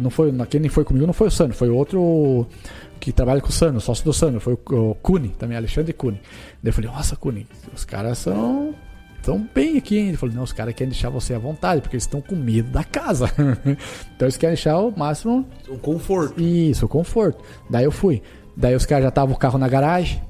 não 0.00 0.10
foi, 0.10 0.32
quem 0.50 0.60
nem 0.60 0.68
foi 0.68 0.84
comigo 0.84 1.06
não 1.06 1.12
foi 1.12 1.28
o 1.28 1.30
Sandro, 1.30 1.56
foi 1.56 1.68
outro 1.68 2.44
que 2.98 3.12
trabalha 3.12 3.40
com 3.40 3.48
o 3.48 3.52
Sandro, 3.52 3.80
sócio 3.80 4.04
do 4.04 4.12
Sandro, 4.12 4.40
foi 4.40 4.54
o, 4.54 4.90
o 4.90 4.94
Cune, 4.96 5.28
também, 5.28 5.56
Alexandre 5.56 5.92
Cune. 5.92 6.20
Daí 6.60 6.70
eu 6.70 6.72
falei, 6.72 6.90
nossa, 6.90 7.14
Cune, 7.14 7.46
os 7.72 7.84
caras 7.84 8.18
são. 8.18 8.74
Estão 9.28 9.46
bem 9.54 9.76
aqui, 9.76 9.98
hein? 9.98 10.08
Ele 10.08 10.16
falou, 10.16 10.34
não, 10.34 10.42
os 10.42 10.54
caras 10.54 10.72
querem 10.72 10.90
deixar 10.90 11.10
você 11.10 11.34
à 11.34 11.38
vontade, 11.38 11.82
porque 11.82 11.96
eles 11.96 12.04
estão 12.04 12.18
com 12.18 12.34
medo 12.34 12.70
da 12.70 12.82
casa. 12.82 13.30
então 14.16 14.24
eles 14.26 14.38
querem 14.38 14.54
deixar 14.54 14.78
o 14.78 14.90
máximo 14.96 15.46
O 15.68 15.76
conforto. 15.76 16.40
isso, 16.40 16.86
o 16.86 16.88
conforto. 16.88 17.44
Daí 17.68 17.84
eu 17.84 17.92
fui. 17.92 18.22
Daí 18.56 18.74
os 18.74 18.86
caras 18.86 19.02
já 19.02 19.08
estavam 19.10 19.34
o 19.34 19.38
carro 19.38 19.58
na 19.58 19.68
garagem. 19.68 20.22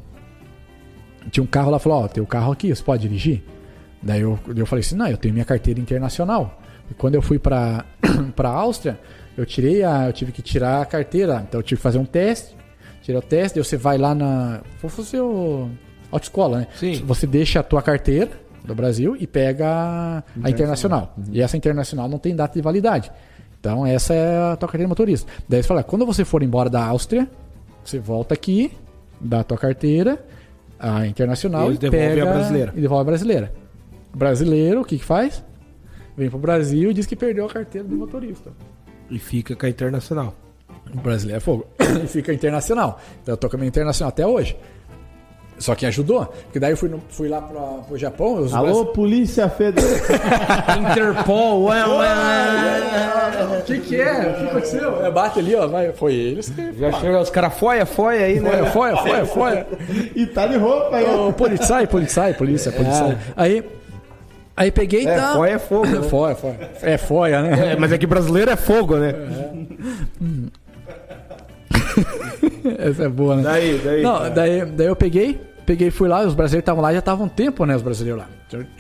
Tinha 1.31 1.45
um 1.45 1.47
carro 1.47 1.71
lá, 1.71 1.79
falou, 1.79 2.03
ó, 2.03 2.09
tem 2.09 2.21
o 2.21 2.27
carro 2.27 2.51
aqui, 2.51 2.75
você 2.75 2.83
pode 2.83 3.03
dirigir? 3.03 3.45
Daí 4.03 4.21
eu, 4.21 4.37
eu 4.57 4.67
falei 4.67 4.81
assim, 4.81 4.97
não, 4.97 5.07
eu 5.07 5.17
tenho 5.17 5.33
minha 5.33 5.45
carteira 5.45 5.79
internacional. 5.79 6.61
E 6.91 6.95
quando 6.95 7.15
eu 7.15 7.23
fui 7.23 7.39
pra, 7.39 7.85
pra 8.35 8.49
Áustria, 8.49 8.99
eu 9.37 9.47
tirei 9.47 9.85
a. 9.85 10.09
Eu 10.09 10.13
tive 10.13 10.33
que 10.33 10.43
tirar 10.43 10.83
a 10.83 10.85
carteira. 10.85 11.45
Então 11.47 11.61
eu 11.61 11.63
tive 11.63 11.79
que 11.79 11.83
fazer 11.85 11.99
um 11.99 12.05
teste. 12.05 12.57
Tirei 13.03 13.21
o 13.21 13.23
teste, 13.23 13.59
daí 13.61 13.65
você 13.65 13.77
vai 13.77 13.97
lá 13.97 14.13
na. 14.13 14.61
Vou 14.83 14.91
fazer 14.91 15.21
o. 15.21 15.71
Autoescola, 16.11 16.61
né? 16.61 16.67
Sim. 16.75 17.05
Você 17.05 17.29
deixa 17.29 17.61
a 17.61 17.63
tua 17.63 17.81
carteira 17.83 18.48
do 18.69 18.75
Brasil 18.75 19.17
e 19.19 19.27
pega 19.27 20.23
a- 20.43 20.51
internacional. 20.51 21.15
E 21.33 21.41
essa 21.43 21.57
internacional 21.57 22.09
não 22.09 22.19
tem 22.19 22.37
data 22.37 22.55
de 22.55 22.61
validade. 22.63 23.11
Então 23.59 23.85
essa 23.85 24.15
é 24.15 24.53
a 24.53 24.57
tua 24.57 24.69
carteira 24.69 24.85
de 24.85 24.89
motorista. 24.89 25.31
Daí 25.49 25.63
você 25.63 25.69
fala, 25.69 25.83
quando 25.83 26.07
você 26.07 26.25
for 26.25 26.43
embora 26.43 26.71
da 26.71 26.85
Áustria, 26.85 27.29
você 27.85 27.99
volta 27.99 28.35
aqui, 28.35 28.73
dá 29.21 29.41
a 29.41 29.45
tua 29.45 29.59
carteira, 29.59 30.25
a 30.79 31.07
internacional 31.07 31.67
Eles 31.67 31.79
e 31.79 31.81
devolvem 31.81 32.09
pega 32.09 32.31
a 32.31 32.33
brasileira. 32.35 32.73
E 32.77 32.81
devolve 32.81 33.01
a 33.03 33.05
brasileira. 33.05 33.53
Brasileiro, 34.15 34.81
o 34.83 34.85
que 34.85 34.99
que 34.99 35.05
faz? 35.05 35.45
Vem 36.17 36.31
pro 36.31 36.39
Brasil 36.39 36.91
e 36.91 36.95
diz 36.95 37.07
que 37.07 37.17
perdeu 37.17 37.47
a 37.47 37.49
carteira 37.49 37.87
de 37.87 37.95
motorista. 37.95 38.51
E 39.11 39.19
fica 39.19 39.55
com 39.57 39.67
a 39.67 39.69
internacional. 39.69 40.35
O 40.95 41.01
brasileiro 41.01 41.39
é 41.39 41.41
fogo. 41.41 41.67
e 42.05 42.07
fica 42.07 42.33
internacional. 42.33 43.01
Então 43.23 43.33
eu 43.33 43.37
tô 43.37 43.49
com 43.49 43.57
a 43.57 43.59
minha 43.59 43.69
internacional 43.69 44.09
até 44.11 44.27
hoje. 44.27 44.57
Só 45.59 45.75
que 45.75 45.85
ajudou. 45.87 46.25
Porque 46.45 46.61
daí 46.61 46.71
eu 46.73 46.77
fui, 46.77 46.89
no- 46.89 47.03
fui 47.11 47.29
lá 47.29 47.41
pra, 47.43 47.61
pro 47.87 47.99
Japão. 47.99 48.37
Os 48.37 48.55
Alô, 48.55 48.87
Polícia 48.87 49.49
Federal. 49.49 49.91
Interpol, 50.93 51.65
ué, 51.65 51.85
ué. 51.85 53.59
O 53.59 53.63
que, 53.65 53.79
que 53.81 54.01
é? 54.01 54.13
O 54.13 54.35
que 54.35 54.45
aconteceu? 54.51 55.05
É, 55.05 55.11
bate 55.11 55.41
ali, 55.41 55.55
ó. 55.57 55.67
Vai. 55.67 55.93
Foi 55.93 56.15
eles 56.15 56.49
que. 56.49 56.73
Já 56.79 56.93
chega 56.93 57.21
os 57.21 57.31
caras 57.31 57.55
foia, 57.55 57.85
foia 57.85 58.25
aí, 58.27 58.41
né? 58.41 58.65
Foi, 58.73 58.95
foi, 58.97 58.97
foi, 58.97 59.25
foi. 59.27 59.67
e 60.15 60.27
tá 60.27 60.47
de 60.47 60.57
roupa 60.57 60.97
aí. 60.97 61.05
Ô, 61.05 61.33
polizai, 61.33 61.87
polizai, 61.87 62.35
polícia, 62.35 62.71
polícia. 62.71 63.19
Aí, 63.37 63.65
aí 64.57 64.71
peguei 64.71 65.03
e 65.05 65.09
É, 65.09 65.17
tal. 65.17 65.35
foia 65.37 65.53
é 65.55 65.59
fogo. 65.59 65.87
né? 65.87 66.03
Foia, 66.03 66.35
foia. 66.37 66.71
É 66.83 66.99
foia, 66.99 67.43
né? 67.43 67.73
É, 67.73 67.77
mas 67.77 67.91
é 67.93 67.99
que 67.99 68.07
brasileiro 68.07 68.51
é 68.51 68.57
fogo, 68.57 68.97
né? 68.97 69.13
Essa 72.79 73.05
é 73.05 73.09
boa, 73.09 73.37
né? 73.37 73.43
Daí, 73.43 73.81
daí. 73.85 74.03
Não, 74.03 74.31
daí, 74.31 74.65
daí 74.67 74.87
eu 74.87 74.97
peguei, 74.97 75.41
peguei 75.69 75.89
e 75.89 75.91
fui 75.91 76.09
lá, 76.09 76.21
os 76.27 76.35
brasileiros 76.35 76.63
estavam 76.63 76.83
lá, 76.83 76.93
já 76.95 76.99
estavam 77.01 77.27
um 77.27 77.29
tempo, 77.29 77.67
né, 77.67 77.77
os 77.77 77.83
brasileiros 77.83 78.23
lá. 78.23 78.29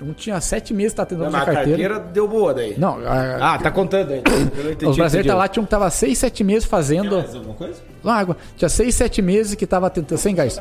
Um 0.00 0.15
tinha 0.15 0.41
sete 0.41 0.73
meses, 0.73 0.94
tá 0.94 1.05
fazer 1.05 1.25
a 1.26 1.31
carteira. 1.31 1.55
carteira 1.65 2.00
deu 2.00 2.26
boa 2.26 2.55
daí. 2.55 2.75
Não, 2.78 2.99
a- 3.07 3.55
Ah, 3.55 3.58
tá 3.58 3.70
contando 3.70 4.10
aí. 4.12 4.23
Eu 4.25 4.65
não 4.65 4.70
entendi 4.73 4.86
os 4.91 4.97
brasileiros 4.97 5.26
estavam 5.26 5.39
lá, 5.39 5.49
tinham 5.49 5.65
que 5.67 5.70
tava 5.70 5.91
seis, 5.91 6.17
sete 6.17 6.42
meses 6.42 6.65
fazendo 6.65 7.17
alguma 7.18 7.55
coisa? 7.55 7.81
água. 8.05 8.36
Tinha 8.57 8.68
seis, 8.70 8.94
sete 8.94 9.20
meses 9.20 9.55
que 9.55 9.67
tava 9.67 9.91
tentando, 9.91 10.17
sem 10.18 10.34
gás. 10.34 10.60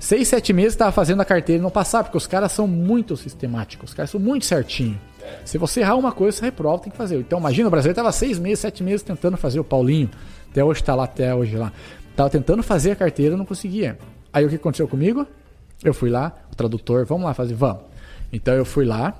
Seis, 0.00 0.26
sete 0.26 0.52
meses 0.52 0.74
tava 0.74 0.90
fazendo 0.90 1.20
a 1.20 1.24
carteira 1.24 1.60
e 1.60 1.62
não 1.62 1.70
passava, 1.70 2.02
porque 2.04 2.16
os 2.18 2.26
caras 2.26 2.50
são 2.50 2.66
muito 2.66 3.16
sistemáticos, 3.16 3.90
os 3.90 3.94
caras 3.94 4.10
são 4.10 4.18
muito 4.18 4.44
certinho. 4.44 4.98
Se 5.44 5.56
você 5.56 5.78
errar 5.80 5.94
uma 5.94 6.10
coisa, 6.10 6.36
você 6.38 6.44
reprova, 6.46 6.82
tem 6.82 6.90
que 6.90 6.96
fazer. 6.98 7.16
Então 7.18 7.38
imagina, 7.38 7.68
o 7.68 7.70
brasileiro 7.70 7.94
tava 7.94 8.10
seis 8.10 8.36
meses, 8.36 8.58
sete 8.58 8.82
meses 8.82 9.02
tentando 9.02 9.36
fazer 9.36 9.60
o 9.60 9.64
Paulinho. 9.64 10.10
Até 10.50 10.64
hoje 10.64 10.82
tá 10.82 10.96
lá, 10.96 11.04
até 11.04 11.32
hoje 11.32 11.56
lá. 11.56 11.72
Tava 12.16 12.28
tentando 12.28 12.64
fazer 12.64 12.90
a 12.90 12.96
carteira, 12.96 13.36
não 13.36 13.44
conseguia. 13.44 13.96
Aí 14.32 14.44
o 14.44 14.48
que 14.48 14.56
aconteceu 14.56 14.88
comigo? 14.88 15.24
Eu 15.84 15.92
fui 15.92 16.10
lá, 16.10 16.32
o 16.52 16.54
tradutor, 16.54 17.04
vamos 17.04 17.24
lá 17.24 17.34
fazer, 17.34 17.54
vamos. 17.54 17.82
Então 18.32 18.54
eu 18.54 18.64
fui 18.64 18.84
lá. 18.84 19.14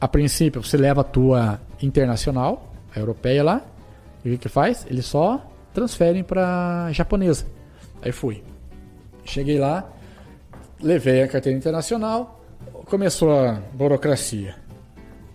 A 0.00 0.08
princípio, 0.08 0.62
você 0.62 0.76
leva 0.76 1.02
a 1.02 1.04
tua 1.04 1.60
internacional, 1.82 2.72
a 2.94 2.98
europeia 2.98 3.44
lá. 3.44 3.62
E 4.24 4.34
o 4.34 4.38
que 4.38 4.48
faz? 4.48 4.86
Eles 4.88 5.06
só 5.06 5.46
transferem 5.72 6.24
pra 6.24 6.90
japonesa. 6.92 7.46
Aí 8.02 8.12
fui. 8.12 8.42
Cheguei 9.24 9.58
lá, 9.58 9.88
levei 10.80 11.22
a 11.22 11.28
carteira 11.28 11.56
internacional, 11.56 12.42
começou 12.86 13.30
a 13.30 13.60
burocracia. 13.74 14.56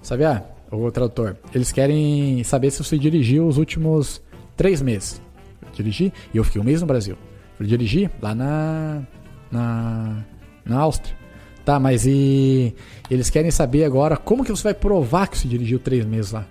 Sabe, 0.02 0.26
ah, 0.26 0.44
o 0.72 0.92
tradutor, 0.92 1.38
eles 1.54 1.72
querem 1.72 2.44
saber 2.44 2.72
se 2.72 2.84
você 2.84 2.98
dirigiu 2.98 3.48
os 3.48 3.58
últimos 3.58 4.22
três 4.58 4.82
meses. 4.82 5.22
Eu 5.64 5.72
dirigi 5.74 6.14
e 6.34 6.38
eu 6.38 6.44
fiquei 6.44 6.60
um 6.60 6.64
mês 6.64 6.82
no 6.82 6.88
Brasil. 6.88 7.18
Eu 7.60 7.66
dirigi 7.66 8.10
lá 8.22 8.36
na, 8.36 9.04
na, 9.52 10.24
na 10.66 10.80
Áustria. 10.80 11.16
Tá, 11.64 11.80
mas 11.80 12.06
e 12.06 12.76
eles 13.10 13.30
querem 13.32 13.50
saber 13.50 13.86
agora 13.86 14.16
como 14.18 14.44
que 14.46 14.52
você 14.52 14.64
vai 14.64 14.74
provar 14.76 15.28
que 15.28 15.38
você 15.38 15.48
dirigiu 15.48 15.80
três 15.80 16.06
meses 16.06 16.32
lá? 16.32 16.46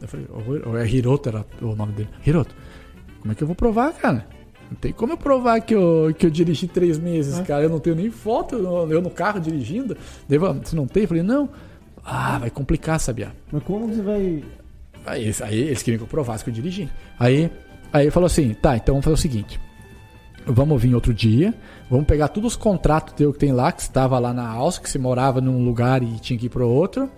Eu 0.00 0.08
falei, 0.08 0.26
o- 0.30 0.70
o- 0.70 0.76
é 0.78 0.86
Hiroto 0.88 1.28
era 1.28 1.44
o 1.60 1.74
nome 1.76 1.92
dele. 1.92 2.08
Hiroto, 2.26 2.54
como 3.20 3.32
é 3.32 3.34
que 3.34 3.42
eu 3.42 3.46
vou 3.46 3.54
provar, 3.56 3.92
cara? 3.92 4.26
Não 4.70 4.76
tem 4.76 4.92
como 4.92 5.12
eu 5.12 5.16
provar 5.16 5.60
que 5.60 5.74
eu, 5.74 6.14
que 6.18 6.26
eu 6.26 6.30
dirigi 6.30 6.66
três 6.66 6.98
meses, 6.98 7.40
cara. 7.46 7.62
Eu 7.64 7.68
não 7.70 7.78
tenho 7.78 7.94
nem 7.94 8.10
foto, 8.10 8.56
eu, 8.56 9.02
no 9.02 9.10
carro 9.10 9.38
dirigindo. 9.38 9.96
Daí, 10.28 10.38
"Vamos, 10.38 10.68
você 10.68 10.74
não 10.76 10.86
tem? 10.86 11.02
Eu 11.02 11.08
falei, 11.08 11.22
não. 11.22 11.48
Ah, 12.04 12.38
vai 12.38 12.50
complicar, 12.50 12.98
sabia? 12.98 13.32
Mas 13.52 13.62
como 13.64 13.86
você 13.88 14.00
vai. 14.02 14.42
Aí, 15.06 15.22
eles- 15.24 15.42
aí 15.42 15.58
eles 15.60 15.82
queriam 15.82 15.98
que 15.98 16.04
eu 16.04 16.08
provasse 16.08 16.42
que 16.42 16.50
eu 16.50 16.54
dirigi. 16.54 16.88
Aí, 17.18 17.50
aí 17.92 18.04
ele 18.04 18.10
falou 18.10 18.26
assim: 18.26 18.54
tá, 18.54 18.76
então 18.76 18.94
vamos 18.94 19.04
fazer 19.04 19.14
o 19.14 19.18
seguinte. 19.18 19.60
Vamos 20.46 20.82
vir 20.82 20.94
outro 20.94 21.14
dia, 21.14 21.54
vamos 21.88 22.04
pegar 22.06 22.28
todos 22.28 22.52
os 22.52 22.56
contratos 22.56 23.14
teu 23.14 23.32
que 23.32 23.38
tem 23.38 23.52
lá, 23.52 23.70
que 23.70 23.80
estava 23.82 24.18
lá 24.18 24.32
na 24.32 24.48
Áustria, 24.48 24.84
que 24.84 24.90
você 24.90 24.98
morava 24.98 25.40
num 25.40 25.64
lugar 25.64 26.02
e 26.02 26.18
tinha 26.18 26.38
que 26.38 26.46
ir 26.46 26.48
para 26.48 26.64
outro. 26.64 27.08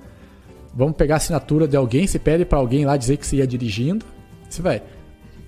Vamos 0.75 0.95
pegar 0.97 1.15
a 1.15 1.17
assinatura 1.17 1.67
de 1.67 1.77
alguém, 1.77 2.07
você 2.07 2.19
pede 2.19 2.45
para 2.45 2.59
alguém 2.59 2.85
lá 2.85 2.97
dizer 2.97 3.17
que 3.17 3.27
você 3.27 3.37
ia 3.37 3.47
dirigindo. 3.47 4.05
Você 4.49 4.61
vai. 4.61 4.83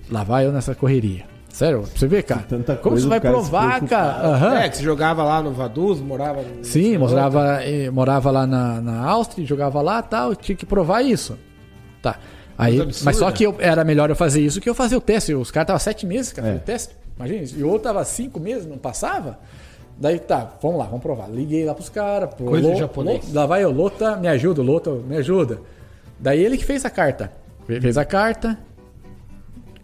Lá 0.09 0.23
vai 0.23 0.45
eu 0.45 0.51
nessa 0.51 0.73
correria. 0.73 1.25
Sério, 1.49 1.81
pra 1.81 1.89
você 1.95 2.07
ver, 2.07 2.23
cara. 2.23 2.41
Tanta 2.47 2.75
Como 2.77 2.97
você 2.99 3.07
vai 3.07 3.19
cara 3.19 3.35
se 3.35 3.41
provar, 3.49 3.81
cara? 3.85 4.27
Aham. 4.27 4.55
É, 4.59 4.69
que 4.69 4.77
você 4.77 4.83
jogava 4.83 5.23
lá 5.23 5.41
no 5.41 5.51
Vaduz, 5.51 5.99
morava... 5.99 6.41
no- 6.41 6.63
Sim, 6.63 6.97
morava, 6.97 7.63
eh, 7.63 7.89
morava 7.89 8.31
lá 8.31 8.45
na, 8.47 8.79
na 8.81 9.03
Áustria, 9.05 9.45
jogava 9.45 9.81
lá 9.81 9.99
e 9.99 10.03
tal, 10.03 10.35
tinha 10.35 10.55
que 10.55 10.65
provar 10.65 11.01
isso. 11.01 11.37
Tá. 12.01 12.17
Aí, 12.57 12.79
mas 13.03 13.17
só 13.17 13.29
que 13.31 13.43
eu, 13.43 13.55
era 13.59 13.83
melhor 13.83 14.09
eu 14.09 14.15
fazer 14.15 14.41
isso 14.41 14.61
que 14.61 14.69
eu 14.69 14.73
fazer 14.75 14.95
o 14.95 15.01
teste. 15.01 15.33
Os 15.33 15.51
caras 15.51 15.65
estavam 15.65 15.79
sete 15.79 16.05
meses, 16.05 16.31
cara, 16.33 16.47
É. 16.47 16.51
fazendo 16.51 16.61
o 16.63 16.65
teste. 16.65 16.95
Imagina 17.17 17.41
isso. 17.43 17.57
E 17.59 17.63
o 17.63 17.67
outro 17.67 17.83
tava 17.83 18.03
cinco 18.05 18.39
meses, 18.39 18.65
não 18.65 18.77
passava. 18.77 19.39
Daí 19.99 20.19
tá, 20.19 20.53
vamos 20.61 20.77
lá, 20.77 20.85
vamos 20.85 21.01
provar. 21.01 21.27
Liguei 21.29 21.65
lá 21.65 21.73
pros 21.73 21.89
caras. 21.89 22.33
pro 22.33 22.45
Coisa 22.45 22.71
de 22.71 22.79
japonês. 22.79 23.27
Lo- 23.29 23.33
Lá 23.33 23.45
vai 23.47 23.63
eu, 23.63 23.71
Lota, 23.71 24.15
me 24.17 24.27
ajuda, 24.27 24.61
Lota, 24.61 24.91
me 24.91 25.17
ajuda. 25.17 25.59
Daí 26.19 26.43
ele 26.43 26.57
que 26.57 26.63
fez 26.65 26.85
a 26.85 26.89
carta. 26.89 27.31
Fe- 27.65 27.81
Fez 27.81 27.97
a 27.97 28.05
carta, 28.05 28.57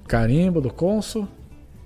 carimbo 0.07 0.61
do 0.61 0.71
cônsul. 0.71 1.27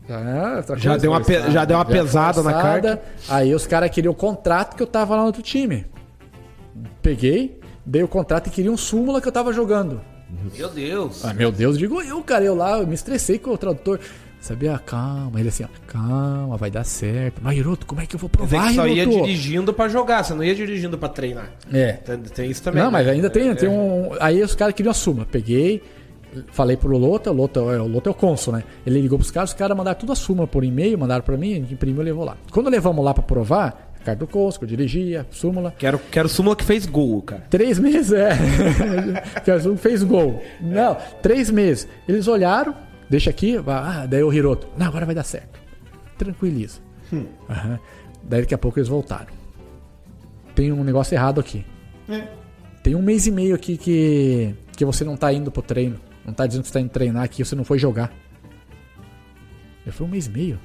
Ah, 0.10 0.56
outra 0.58 0.78
Já 0.78 0.96
deu 0.98 1.12
uma 1.12 1.22
pe- 1.22 1.52
já 1.52 1.66
deu 1.66 1.78
uma 1.78 1.84
Já 1.86 1.92
pesada 1.92 2.42
na 2.44 2.52
forçada. 2.52 3.02
Aí 3.30 3.54
os 3.54 3.66
caras 3.68 3.90
queriam 3.90 4.12
o 4.12 4.16
contrato 4.16 4.76
que 4.76 4.84
eu 4.84 4.88
tava 4.88 5.16
lá 5.16 5.22
no 5.22 5.28
outro 5.28 5.42
time. 5.42 5.86
Peguei, 7.02 7.60
dei 7.86 8.04
o 8.04 8.08
contrato 8.08 8.48
e 8.48 8.50
queriam 8.50 8.78
súmula 8.78 9.20
que 9.22 9.28
eu 9.28 9.32
tava 9.32 9.52
jogando. 9.52 10.00
Meu 10.58 10.70
Deus. 10.70 11.24
Ah, 11.26 11.34
meu 11.34 11.52
Deus, 11.52 11.78
digo 11.78 12.02
eu, 12.02 12.22
cara, 12.22 12.44
eu 12.44 12.56
lá, 12.56 12.80
eu 12.80 12.88
me 12.88 12.94
estressei 12.94 13.38
com 13.40 13.52
o 13.52 13.58
tradutor. 13.58 14.00
Sabia? 14.40 14.78
Calma. 14.80 15.40
Ele 15.40 15.50
assim, 15.50 15.64
ó, 15.64 15.68
calma, 15.88 16.58
vai 16.58 16.72
dar 16.72 16.84
certo. 16.84 17.42
Mas, 17.42 17.58
Hiroto, 17.58 17.86
como 17.86 18.02
é 18.02 18.06
que 18.06 18.16
eu 18.16 18.20
vou 18.20 18.30
provar, 18.30 18.70
que 18.70 18.76
só 18.76 18.88
ia 18.88 19.04
Hiroto? 19.04 19.24
dirigindo 19.24 19.74
pra 19.74 19.88
jogar, 19.88 20.24
você 20.24 20.34
não 20.34 20.44
ia 20.44 20.56
dirigindo 20.56 20.98
pra 20.98 21.10
treinar. 21.10 21.52
É. 21.72 21.94
Tem, 21.94 22.18
tem 22.18 22.52
isso 22.52 22.64
também. 22.64 22.82
Não, 22.82 22.92
né? 22.92 22.98
mas 22.98 23.08
ainda 23.08 23.30
tem, 23.30 23.54
tem 23.56 23.68
um. 23.68 24.12
Aí 24.20 24.42
os 24.42 24.56
caras 24.56 24.74
queriam 24.74 24.92
a 24.92 24.94
súmula. 24.94 25.26
Peguei, 25.26 25.82
falei 26.52 26.78
pro 26.78 26.98
Lota, 26.98 27.32
o 27.32 27.34
Lota, 27.34 27.60
é, 27.60 27.80
o 27.80 27.88
Lota 27.88 28.10
é 28.10 28.12
o 28.12 28.14
cônsul, 28.14 28.54
né? 28.54 28.64
Ele 28.86 29.02
ligou 29.02 29.18
pros 29.18 29.32
caras, 29.32 29.52
os 29.52 29.56
caras 29.56 29.76
mandaram 29.76 30.00
tudo 30.00 30.12
a 30.12 30.16
súmula 30.16 30.48
por 30.48 30.64
e-mail, 30.64 30.98
mandaram 30.98 31.24
pra 31.24 31.38
mim, 31.38 31.56
imprimiu 31.56 32.02
e 32.02 32.06
levou 32.06 32.26
lá. 32.26 32.38
Quando 32.52 32.70
levamos 32.70 33.04
lá 33.04 33.14
pra 33.14 33.24
provar, 33.24 33.92
a 34.00 34.04
carta 34.04 34.20
do 34.20 34.28
cônsul, 34.28 34.60
que 34.60 34.66
eu 34.66 34.70
dirigia, 34.70 35.26
súmula. 35.32 35.74
Quero, 35.78 36.00
quero 36.12 36.30
súmula 36.30 36.56
que 36.56 36.64
fez 36.64 36.86
gol, 36.86 37.22
cara. 37.22 37.44
Três 37.50 37.80
meses, 37.80 38.14
é. 38.14 38.30
que 39.44 39.52
o 39.52 39.78
fez 39.78 40.04
gol. 40.04 40.42
Não, 40.62 40.98
três 41.22 41.50
meses. 41.50 41.88
Eles 42.08 42.28
olharam, 42.28 42.76
deixa 43.10 43.30
aqui, 43.30 43.56
ah, 43.66 44.06
daí 44.06 44.24
o 44.24 44.34
Hiroto. 44.34 44.68
Não, 44.78 44.88
agora 44.88 45.06
vai 45.06 45.16
dar 45.16 45.24
certo. 45.24 45.60
Tranquiliza. 46.18 46.80
Aham. 47.50 47.80
Daí 48.24 48.42
daqui 48.42 48.54
a 48.54 48.58
pouco 48.58 48.80
eles 48.80 48.90
voltaram. 48.90 49.34
Tem 50.56 50.72
um 50.72 50.84
negócio 50.84 51.14
errado 51.16 51.40
aqui. 51.40 51.66
É. 52.10 52.28
Tem 52.84 52.96
um 52.96 53.02
mês 53.02 53.28
e 53.28 53.32
meio 53.32 53.56
aqui 53.56 53.78
que, 53.78 54.56
que 54.76 54.86
você 54.86 55.04
não 55.04 55.16
tá 55.16 55.32
indo 55.32 55.52
pro 55.52 55.62
treino. 55.62 56.00
Não 56.26 56.34
tá 56.34 56.46
dizendo 56.46 56.64
que 56.64 56.68
você 56.68 56.74
tá 56.74 56.82
indo 56.82 56.90
treinar 56.90 57.24
aqui, 57.24 57.44
você 57.44 57.56
não 57.56 57.64
foi 57.64 57.80
jogar. 57.80 58.14
Eu 59.86 59.94
falei, 59.94 60.10
um 60.10 60.12
mês 60.12 60.28
e 60.28 60.30
meio? 60.30 60.60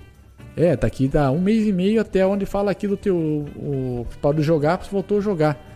É, 0.56 0.76
tá 0.76 0.86
aqui, 0.86 1.08
dá 1.08 1.30
um 1.30 1.40
mês 1.40 1.66
e 1.66 1.72
meio 1.72 2.00
até 2.00 2.26
onde 2.26 2.44
fala 2.44 2.70
aqui 2.70 2.88
do 2.88 2.96
teu. 2.96 3.16
O, 3.16 4.06
de 4.34 4.42
jogar, 4.42 4.82
você 4.82 4.90
voltou 4.90 5.18
a 5.18 5.20
jogar. 5.20 5.72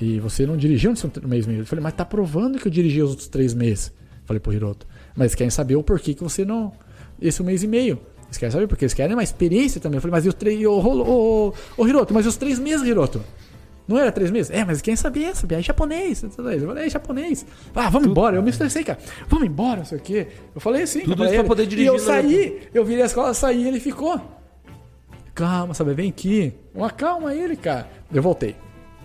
E 0.00 0.20
você 0.20 0.46
não 0.46 0.56
dirigiu 0.56 0.90
nesse 0.90 1.06
um 1.06 1.10
mês 1.26 1.46
e 1.46 1.48
meio. 1.48 1.60
Eu 1.62 1.66
falei, 1.66 1.82
mas 1.82 1.94
tá 1.94 2.04
provando 2.04 2.58
que 2.58 2.68
eu 2.68 2.72
dirigi 2.72 3.02
os 3.02 3.10
outros 3.10 3.28
três 3.28 3.54
meses. 3.54 3.92
Falei 4.26 4.40
pro 4.40 4.52
Hiroto. 4.52 4.86
Mas 5.16 5.34
querem 5.34 5.50
saber 5.50 5.76
o 5.76 5.82
porquê 5.82 6.14
que 6.14 6.22
você 6.22 6.44
não. 6.44 6.72
Esse 7.20 7.42
um 7.42 7.46
mês 7.46 7.62
e 7.62 7.66
meio. 7.66 7.98
Eles 8.26 8.38
querem 8.38 8.52
saber 8.52 8.66
porque 8.66 8.84
eles 8.84 8.92
querem 8.92 9.14
uma 9.14 9.22
experiência 9.22 9.80
também. 9.80 9.96
Eu 9.96 10.02
falei, 10.02 10.12
mas 10.12 10.26
e 10.26 10.28
os 10.28 10.34
três. 10.34 10.64
Ô, 10.66 11.54
ô, 11.76 11.86
Hiroto, 11.86 12.12
mas 12.12 12.26
e 12.26 12.28
os 12.28 12.36
três 12.36 12.58
meses, 12.58 12.86
Hiroto? 12.86 13.22
Não 13.88 13.96
era 13.96 14.10
três 14.10 14.32
meses? 14.32 14.50
É, 14.50 14.64
mas 14.64 14.82
quem 14.82 14.96
sabia, 14.96 15.34
sabia. 15.34 15.58
É 15.58 15.62
japonês. 15.62 16.22
Eu 16.22 16.30
falei, 16.30 16.86
é 16.86 16.90
japonês. 16.90 17.46
Ah, 17.74 17.88
vamos 17.88 18.08
embora. 18.08 18.36
Eu 18.36 18.42
me 18.42 18.50
estressei, 18.50 18.82
cara. 18.82 18.98
Vamos 19.28 19.46
embora, 19.46 19.78
não 19.78 19.84
sei 19.84 19.98
o 19.98 20.00
quê. 20.00 20.26
Eu 20.54 20.60
falei 20.60 20.82
assim. 20.82 21.00
Tudo 21.00 21.22
eu 21.22 21.26
isso 21.26 21.34
pra 21.36 21.44
poder 21.44 21.62
E 21.62 21.66
dirigir 21.66 21.88
eu 21.88 21.94
no 21.94 22.00
saí, 22.00 22.62
eu 22.74 22.84
virei 22.84 23.04
a 23.04 23.06
escola, 23.06 23.32
saí 23.32 23.62
e 23.62 23.68
ele 23.68 23.78
ficou. 23.78 24.20
Calma, 25.34 25.72
sabe? 25.72 25.94
Vem 25.94 26.08
aqui. 26.10 26.52
Uma 26.74 26.90
calma 26.90 27.32
ele, 27.32 27.56
cara. 27.56 27.88
Eu 28.12 28.22
voltei. 28.22 28.56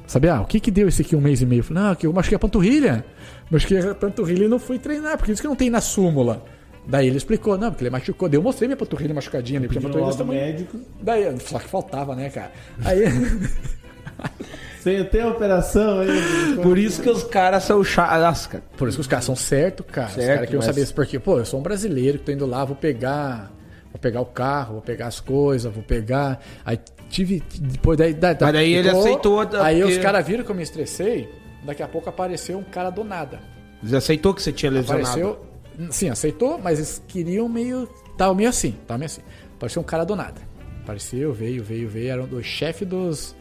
Sabe, 0.07 0.27
ah, 0.27 0.41
o 0.41 0.45
que 0.45 0.59
que 0.59 0.71
deu 0.71 0.87
esse 0.87 1.03
aqui 1.03 1.15
um 1.15 1.21
mês 1.21 1.41
e 1.41 1.45
meio? 1.45 1.59
Eu 1.59 1.63
falei, 1.63 1.83
não, 1.83 1.95
que 1.95 2.07
eu 2.07 2.11
machuquei 2.11 2.35
a 2.35 2.39
panturrilha. 2.39 3.05
Machuquei 3.51 3.79
a 3.79 3.93
panturrilha 3.93 4.45
e 4.45 4.47
não 4.47 4.57
fui 4.59 4.79
treinar, 4.79 5.17
porque 5.17 5.31
isso 5.33 5.41
que 5.41 5.47
não 5.47 5.55
tem 5.55 5.69
na 5.69 5.81
súmula. 5.81 6.43
Daí 6.87 7.07
ele 7.07 7.17
explicou, 7.17 7.57
não, 7.57 7.69
porque 7.69 7.83
ele 7.83 7.89
machucou. 7.91 8.27
Daí 8.29 8.37
eu 8.37 8.41
mostrei 8.41 8.67
minha 8.67 8.77
panturrilha 8.77 9.13
machucadinha 9.13 9.59
ali, 9.59 9.67
porque 9.67 9.77
a 9.77 9.81
panturrilha 9.81 10.23
muito... 10.23 10.25
médico. 10.25 10.79
Daí, 11.01 11.37
só 11.41 11.59
que 11.59 11.67
faltava, 11.67 12.15
né, 12.15 12.29
cara? 12.29 12.51
Aí... 12.85 13.03
Sem 14.81 15.03
ter 15.05 15.23
operação 15.25 15.99
aí. 15.99 16.55
Por 16.63 16.75
isso 16.77 17.03
que 17.03 17.09
os 17.09 17.23
caras 17.23 17.63
são 17.63 17.83
chatos, 17.83 18.47
cara. 18.47 18.63
Por 18.75 18.87
isso 18.87 18.97
que 18.97 19.01
os 19.01 19.07
caras 19.07 19.25
são 19.25 19.35
certos, 19.35 19.85
cara. 19.91 20.07
os 20.07 20.13
Certo, 20.15 20.27
caras 20.27 20.41
queriam 20.45 20.57
mas- 20.59 20.65
saber 20.65 20.81
isso 20.81 20.95
porque, 20.95 21.19
pô, 21.19 21.37
eu 21.37 21.45
sou 21.45 21.59
um 21.59 21.63
brasileiro 21.63 22.17
que 22.17 22.25
tô 22.25 22.31
indo 22.31 22.45
lá, 22.47 22.65
vou 22.65 22.75
pegar. 22.75 23.51
Vou 23.91 23.99
pegar 23.99 24.21
o 24.21 24.25
carro, 24.25 24.73
vou 24.73 24.81
pegar 24.81 25.07
as 25.07 25.19
coisas, 25.19 25.71
vou 25.71 25.83
pegar. 25.83 26.41
Aí 26.65 26.79
tive. 27.09 27.43
Depois 27.59 27.95
daí. 27.97 28.13
da- 28.13 28.33
da- 28.33 28.45
Mas 28.47 28.53
daí 28.55 28.73
ele 28.73 28.89
aceitou, 28.89 29.39
Aí 29.41 29.81
porque- 29.81 29.83
os 29.83 29.97
caras 29.99 30.25
viram 30.25 30.43
que 30.43 30.49
eu 30.49 30.55
me 30.55 30.63
estressei. 30.63 31.29
Daqui 31.63 31.83
a 31.83 31.87
pouco 31.87 32.09
apareceu 32.09 32.57
um 32.57 32.63
cara 32.63 32.89
do 32.89 33.03
nada. 33.03 33.39
Você 33.81 33.95
aceitou 33.95 34.33
que 34.33 34.41
você 34.41 34.51
tinha 34.51 34.71
lesionado. 34.71 35.07
Apareceu. 35.07 35.51
Sim, 35.89 36.09
aceitou, 36.09 36.57
mas 36.57 36.79
eles 36.79 37.01
queriam 37.07 37.47
meio. 37.47 37.87
Tava 38.17 38.33
meio 38.35 38.49
assim, 38.49 38.71
tava 38.87 38.97
meio 38.99 39.07
assim. 39.07 39.21
Apareceu 39.55 39.81
um 39.81 39.85
cara 39.85 40.03
do 40.03 40.15
nada. 40.15 40.41
Apareceu, 40.83 41.33
veio, 41.33 41.63
veio, 41.63 41.87
veio. 41.89 42.09
Era 42.09 42.23
um 42.23 42.27
do 42.27 42.43
chefe 42.43 42.85
dos, 42.85 43.35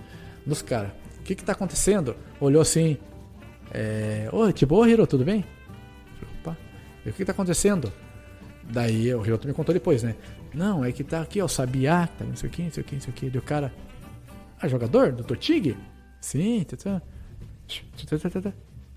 dos 0.47 0.63
caras. 0.63 0.93
O 1.19 1.23
que 1.23 1.35
que 1.35 1.45
tá 1.45 1.53
acontecendo? 1.53 2.17
Olhou 2.41 2.63
assim. 2.63 2.99
É. 3.73 4.29
Ô, 4.33 4.51
tipo, 4.53 4.75
ô 4.75 4.87
Hiro, 4.87 5.07
tudo 5.07 5.25
bem? 5.25 5.45
Opa. 6.41 6.57
E 7.05 7.11
o 7.11 7.13
que 7.13 7.19
que 7.19 7.25
tá 7.25 7.33
acontecendo? 7.33 7.93
Daí 8.73 9.13
o 9.15 9.25
Hiroto 9.25 9.49
me 9.49 9.55
contou 9.55 9.73
depois, 9.73 10.03
né? 10.03 10.15
Não, 10.55 10.85
é 10.85 10.93
que 10.93 11.03
tá 11.05 11.23
aqui, 11.23 11.41
ó, 11.41 11.45
o 11.45 11.49
Sabiá, 11.49 12.09
tá 12.19 12.25
não 12.25 12.37
sei 12.37 12.49
o 12.49 12.53
que, 12.53 12.63
não 12.63 12.71
sei 12.71 12.83
o 12.83 12.87
que, 12.87 12.95
não 12.95 13.03
sei 13.03 13.11
o 13.11 13.15
que. 13.15 13.31
Deu 13.31 13.43
cara. 13.43 13.73
Ah, 14.61 14.69
jogador? 14.69 15.13
Do 15.13 15.25
Totig? 15.25 15.77
Sim, 16.21 16.65
tá, 16.65 16.77
tá. 16.77 17.03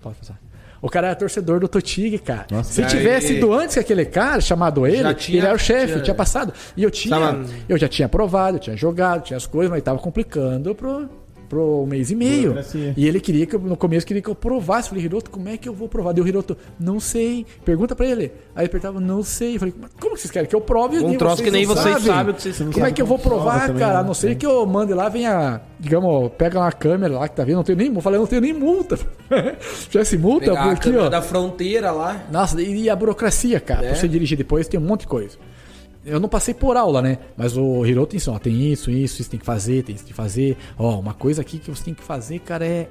Pode 0.00 0.16
passar. 0.16 0.38
O 0.82 0.88
cara 0.90 1.06
era 1.08 1.16
torcedor 1.16 1.60
do 1.60 1.66
Totig, 1.68 2.18
cara. 2.18 2.46
Nossa. 2.50 2.70
Se 2.72 2.82
Aí- 2.82 2.88
tivesse 2.88 3.32
ido 3.38 3.52
antes 3.54 3.72
que 3.74 3.80
aquele 3.80 4.04
cara, 4.04 4.38
chamado 4.40 4.86
ele, 4.86 5.14
tinha- 5.14 5.38
ele 5.38 5.46
era 5.46 5.54
o 5.54 5.58
chefe, 5.58 5.92
tinha- 5.94 6.02
tinha 6.04 6.14
passado. 6.14 6.52
E 6.76 6.82
eu 6.82 6.90
tinha. 6.90 7.18
Tava- 7.18 7.42
Eu 7.66 7.78
já 7.78 7.88
tinha 7.88 8.04
aprovado, 8.04 8.56
eu 8.56 8.60
tinha 8.60 8.76
jogado, 8.76 9.22
tinha 9.22 9.36
as 9.38 9.46
coisas, 9.46 9.70
mas 9.70 9.82
tava 9.82 9.98
complicando 9.98 10.74
pro, 10.74 11.08
pro 11.54 11.82
um 11.82 11.86
mês 11.86 12.10
e 12.10 12.16
meio. 12.16 12.50
Burocracia. 12.50 12.94
E 12.96 13.06
ele 13.06 13.20
queria 13.20 13.46
que 13.46 13.54
eu, 13.54 13.60
no 13.60 13.76
começo 13.76 14.04
queria 14.04 14.20
que 14.20 14.28
eu 14.28 14.34
provasse. 14.34 14.88
Eu 14.88 14.90
falei, 14.90 15.04
Hiroto, 15.04 15.30
como 15.30 15.48
é 15.48 15.56
que 15.56 15.68
eu 15.68 15.72
vou 15.72 15.88
provar? 15.88 16.12
Deu 16.12 16.24
o 16.24 16.28
Hiroto, 16.28 16.56
não 16.80 16.98
sei. 16.98 17.46
Pergunta 17.64 17.94
pra 17.94 18.04
ele. 18.06 18.32
Aí 18.56 18.64
ele 18.64 18.68
perguntava, 18.68 18.98
não 19.00 19.22
sei. 19.22 19.54
Eu 19.54 19.60
falei, 19.60 19.74
mas 19.80 19.90
como 20.00 20.14
que 20.16 20.20
vocês 20.22 20.30
querem 20.32 20.48
que 20.48 20.56
eu 20.56 20.60
prove? 20.60 20.98
Um 20.98 21.16
troço 21.16 21.42
que 21.42 21.50
nem 21.50 21.64
não 21.64 21.74
vocês 21.74 22.02
sabem. 22.02 22.34
vocês 22.34 22.58
não 22.58 22.66
Como 22.72 22.78
é 22.78 22.82
sabe 22.88 22.92
que 22.96 23.02
eu 23.02 23.06
vou 23.06 23.18
provar, 23.18 23.66
também, 23.68 23.78
cara? 23.80 23.94
né? 23.94 24.00
A 24.00 24.02
não 24.02 24.14
ser 24.14 24.34
que 24.34 24.44
eu 24.44 24.66
mande 24.66 24.92
lá, 24.92 25.08
venha, 25.08 25.60
digamos, 25.78 26.32
pega 26.36 26.58
uma 26.58 26.72
câmera 26.72 27.14
lá 27.20 27.28
que 27.28 27.36
tá 27.36 27.44
vendo, 27.44 27.56
não 27.56 27.62
tenho 27.62 27.78
nem, 27.78 27.94
eu 27.94 28.00
falei, 28.00 28.16
eu 28.18 28.22
não 28.22 28.26
tenho 28.26 28.42
nem 28.42 28.52
multa. 28.52 28.96
Se 29.60 29.88
tivesse 29.88 30.18
multa, 30.18 30.46
Pegar 30.46 30.62
a 30.64 30.68
porque, 30.70 30.84
câmera 30.88 31.04
ó. 31.04 31.08
da 31.08 31.22
fronteira 31.22 31.92
lá. 31.92 32.24
Nossa, 32.32 32.60
e 32.60 32.90
a 32.90 32.96
burocracia, 32.96 33.60
cara. 33.60 33.84
É. 33.84 33.88
Pra 33.90 33.96
você 33.96 34.08
dirigir 34.08 34.36
depois 34.36 34.66
tem 34.66 34.78
um 34.80 34.82
monte 34.82 35.00
de 35.02 35.06
coisa. 35.08 35.36
Eu 36.04 36.20
não 36.20 36.28
passei 36.28 36.52
por 36.52 36.76
aula, 36.76 37.00
né? 37.00 37.18
Mas 37.36 37.56
o 37.56 37.84
Hiroto 37.86 38.14
ensinou, 38.14 38.36
ó, 38.36 38.38
tem 38.38 38.70
isso, 38.70 38.90
isso, 38.90 39.22
isso 39.22 39.30
tem 39.30 39.40
que 39.40 39.46
fazer, 39.46 39.82
tem 39.82 39.94
isso 39.94 40.04
que 40.04 40.12
fazer. 40.12 40.56
Ó, 40.78 40.98
uma 40.98 41.14
coisa 41.14 41.40
aqui 41.40 41.58
que 41.58 41.70
você 41.70 41.84
tem 41.84 41.94
que 41.94 42.02
fazer, 42.02 42.40
cara, 42.40 42.66
é. 42.66 42.88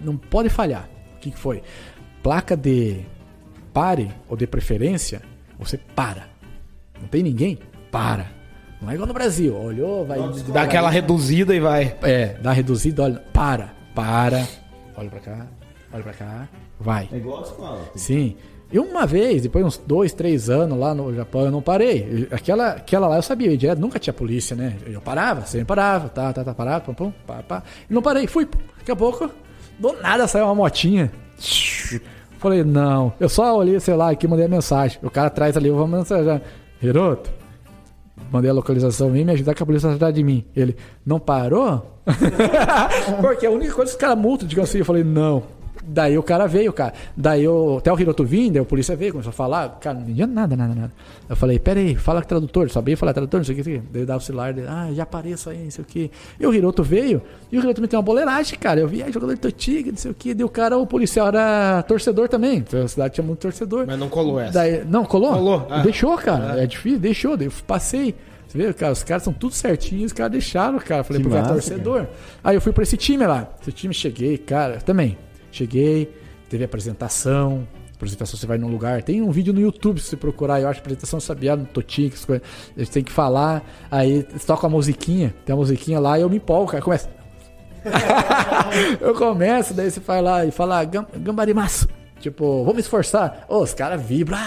Não 0.00 0.16
pode 0.16 0.48
falhar. 0.48 0.88
O 1.16 1.20
que, 1.20 1.30
que 1.30 1.38
foi? 1.38 1.62
Placa 2.22 2.56
de 2.56 3.04
pare 3.72 4.10
ou 4.28 4.36
de 4.36 4.46
preferência, 4.46 5.22
você 5.58 5.76
para. 5.76 6.28
Não 7.00 7.06
tem 7.06 7.22
ninguém? 7.22 7.58
Para. 7.90 8.26
Não 8.80 8.90
é 8.90 8.94
igual 8.94 9.06
no 9.06 9.14
Brasil. 9.14 9.54
Olhou, 9.54 10.06
vai. 10.06 10.18
Dá 10.52 10.62
aquela 10.62 10.90
reduzida 10.90 11.54
e 11.54 11.60
vai. 11.60 11.96
É, 12.02 12.34
dá 12.42 12.52
reduzida, 12.52 13.02
olha. 13.04 13.22
Para, 13.32 13.74
para. 13.94 14.48
Olha 14.96 15.10
pra 15.10 15.20
cá, 15.20 15.46
olha 15.92 16.02
pra 16.02 16.12
cá. 16.12 16.48
Vai. 16.78 17.08
É 17.12 17.16
igual 17.16 17.40
a 17.40 17.42
escola. 17.42 17.90
Sim. 17.94 18.36
E 18.72 18.78
uma 18.78 19.04
vez, 19.04 19.42
depois 19.42 19.64
de 19.64 19.68
uns 19.68 19.76
dois, 19.78 20.12
três 20.12 20.48
anos 20.48 20.78
lá 20.78 20.94
no 20.94 21.12
Japão, 21.12 21.42
eu 21.42 21.50
não 21.50 21.60
parei. 21.60 22.28
Aquela, 22.30 22.68
aquela 22.70 23.08
lá 23.08 23.16
eu 23.16 23.22
sabia, 23.22 23.52
eu 23.52 23.76
nunca 23.76 23.98
tinha 23.98 24.14
polícia, 24.14 24.54
né? 24.54 24.76
Eu 24.86 25.00
parava, 25.00 25.44
sempre 25.44 25.66
parava, 25.66 26.08
tá, 26.08 26.32
tá, 26.32 26.44
tá, 26.44 26.54
parava, 26.54 26.80
pum, 26.84 26.94
pum, 26.94 27.12
pá, 27.26 27.42
pá. 27.42 27.62
E 27.88 27.92
não 27.92 28.00
parei, 28.00 28.28
fui. 28.28 28.48
Daqui 28.78 28.92
a 28.92 28.96
pouco, 28.96 29.28
do 29.78 29.92
nada 29.94 30.28
saiu 30.28 30.44
uma 30.44 30.54
motinha. 30.54 31.10
Falei, 32.38 32.62
não. 32.62 33.12
Eu 33.18 33.28
só 33.28 33.56
olhei, 33.56 33.78
sei 33.80 33.94
lá, 33.94 34.10
aqui 34.10 34.28
mandei 34.28 34.46
a 34.46 34.48
mensagem. 34.48 34.98
O 35.02 35.10
cara 35.10 35.26
atrás 35.26 35.56
ali, 35.56 35.68
eu 35.68 35.76
vou 35.76 35.88
mensajar. 35.88 36.40
Hiroto, 36.80 37.28
mandei 38.30 38.50
a 38.50 38.54
localização, 38.54 39.10
vem 39.10 39.24
me 39.24 39.32
ajudar 39.32 39.54
que 39.54 39.62
a 39.62 39.66
polícia 39.66 39.88
tá 39.88 39.96
atrás 39.96 40.14
de 40.14 40.22
mim. 40.22 40.44
Ele, 40.54 40.76
não 41.04 41.18
parou? 41.18 42.00
Porque 43.20 43.46
a 43.46 43.50
única 43.50 43.74
coisa 43.74 43.90
que 43.90 43.96
os 43.96 44.00
caras 44.00 44.16
multam, 44.16 44.46
digamos 44.46 44.70
assim, 44.70 44.78
eu 44.78 44.84
falei, 44.84 45.02
não. 45.02 45.42
Daí 45.92 46.16
o 46.16 46.22
cara 46.22 46.46
veio, 46.46 46.72
cara. 46.72 46.92
Daí 47.16 47.42
eu, 47.42 47.78
até 47.78 47.92
o 47.92 47.98
Hiroto 47.98 48.24
vindo, 48.24 48.52
daí 48.52 48.62
o 48.62 48.64
polícia 48.64 48.94
veio, 48.94 49.10
começou 49.10 49.30
a 49.30 49.32
falar. 49.32 49.78
Cara, 49.80 49.96
não 49.96 50.02
entendia 50.02 50.26
nada, 50.26 50.56
nada, 50.56 50.72
nada. 50.72 50.92
Eu 51.28 51.34
falei, 51.34 51.58
pera 51.58 51.80
aí, 51.80 51.96
fala 51.96 52.20
com 52.20 52.26
o 52.26 52.28
tradutor. 52.28 52.70
Sabia 52.70 52.96
falar 52.96 53.12
tradutor, 53.12 53.40
não 53.40 53.44
sei 53.44 53.54
o 53.54 53.56
que. 53.56 53.70
não 53.70 53.72
sei 53.72 53.78
o 53.78 53.82
que. 53.82 53.92
Daí 53.92 54.06
dava 54.06 54.18
o 54.18 54.22
celular 54.22 54.52
dele, 54.52 54.68
ah, 54.70 54.88
já 54.94 55.02
apareço 55.02 55.50
aí, 55.50 55.64
não 55.64 55.70
sei 55.70 55.82
o 55.82 55.86
que. 55.86 56.10
E 56.38 56.46
o 56.46 56.54
Hiroto 56.54 56.84
veio, 56.84 57.20
e 57.50 57.58
o 57.58 57.60
Hiroto 57.60 57.80
me 57.80 57.88
tem 57.88 57.98
uma 57.98 58.02
boleiragem, 58.04 58.56
cara. 58.56 58.78
Eu 58.78 58.86
vi, 58.86 59.02
ah, 59.02 59.10
jogador 59.10 59.34
de 59.34 59.40
Totiga, 59.40 59.90
não 59.90 59.98
sei 59.98 60.12
o 60.12 60.14
que. 60.14 60.32
Daí 60.32 60.44
o 60.44 60.48
cara, 60.48 60.78
o 60.78 60.86
policial 60.86 61.26
era 61.26 61.82
torcedor 61.82 62.28
também. 62.28 62.58
Então 62.58 62.82
a 62.82 62.88
cidade 62.88 63.14
tinha 63.14 63.26
muito 63.26 63.40
torcedor. 63.40 63.84
Mas 63.86 63.98
não 63.98 64.08
colou 64.08 64.38
essa. 64.38 64.52
Daí, 64.52 64.84
não, 64.84 65.04
colou? 65.04 65.32
Colou, 65.32 65.66
ah. 65.68 65.80
Deixou, 65.80 66.16
cara. 66.18 66.62
É 66.62 66.66
difícil, 66.66 67.00
deixou. 67.00 67.36
Daí 67.36 67.48
eu 67.48 67.52
passei. 67.66 68.14
Você 68.46 68.58
vê, 68.58 68.72
cara, 68.72 68.92
os 68.92 69.04
caras 69.04 69.22
são 69.22 69.32
tudo 69.32 69.54
certinhos, 69.54 70.06
os 70.06 70.12
caras 70.12 70.32
deixaram, 70.32 70.78
cara. 70.78 71.04
Falei, 71.04 71.22
Que 71.22 71.28
porque 71.28 71.38
é 71.38 71.40
massa, 71.40 71.54
torcedor. 71.54 72.06
Aí 72.42 72.56
eu 72.56 72.60
fui 72.60 72.72
pra 72.72 72.82
esse 72.82 72.96
time 72.96 73.26
lá. 73.26 73.48
Esse 73.60 73.72
time 73.72 73.94
cheguei, 73.94 74.38
cara, 74.38 74.78
também. 74.78 75.16
Cheguei, 75.50 76.12
teve 76.48 76.64
apresentação. 76.64 77.66
Apresentação, 77.94 78.38
você 78.38 78.46
vai 78.46 78.56
num 78.56 78.68
lugar. 78.68 79.02
Tem 79.02 79.20
um 79.20 79.30
vídeo 79.30 79.52
no 79.52 79.60
YouTube, 79.60 80.00
se 80.00 80.08
você 80.08 80.16
procurar, 80.16 80.58
eu 80.60 80.68
acho, 80.68 80.80
apresentação 80.80 81.20
Sabiá 81.20 81.54
no 81.54 81.66
Totinho, 81.66 82.10
coisas. 82.26 82.46
Eles 82.74 82.88
têm 82.88 83.04
que 83.04 83.12
falar. 83.12 83.62
Aí 83.90 84.22
tocam 84.46 84.68
a 84.68 84.70
musiquinha, 84.70 85.34
tem 85.44 85.52
a 85.52 85.56
musiquinha 85.56 86.00
lá 86.00 86.18
e 86.18 86.22
eu 86.22 86.30
me 86.30 86.36
empolgo, 86.36 86.70
cara. 86.70 86.82
Começa. 86.82 87.10
eu 89.00 89.14
começo, 89.14 89.74
daí 89.74 89.90
você 89.90 90.00
vai 90.00 90.22
lá 90.22 90.44
e 90.44 90.50
fala, 90.50 90.82
"Gam- 90.84 91.06
gambarimaço. 91.16 91.88
Tipo, 92.20 92.64
vou 92.64 92.74
me 92.74 92.80
esforçar. 92.80 93.44
Ô, 93.48 93.58
os 93.60 93.72
caras 93.74 94.00
vibram. 94.02 94.38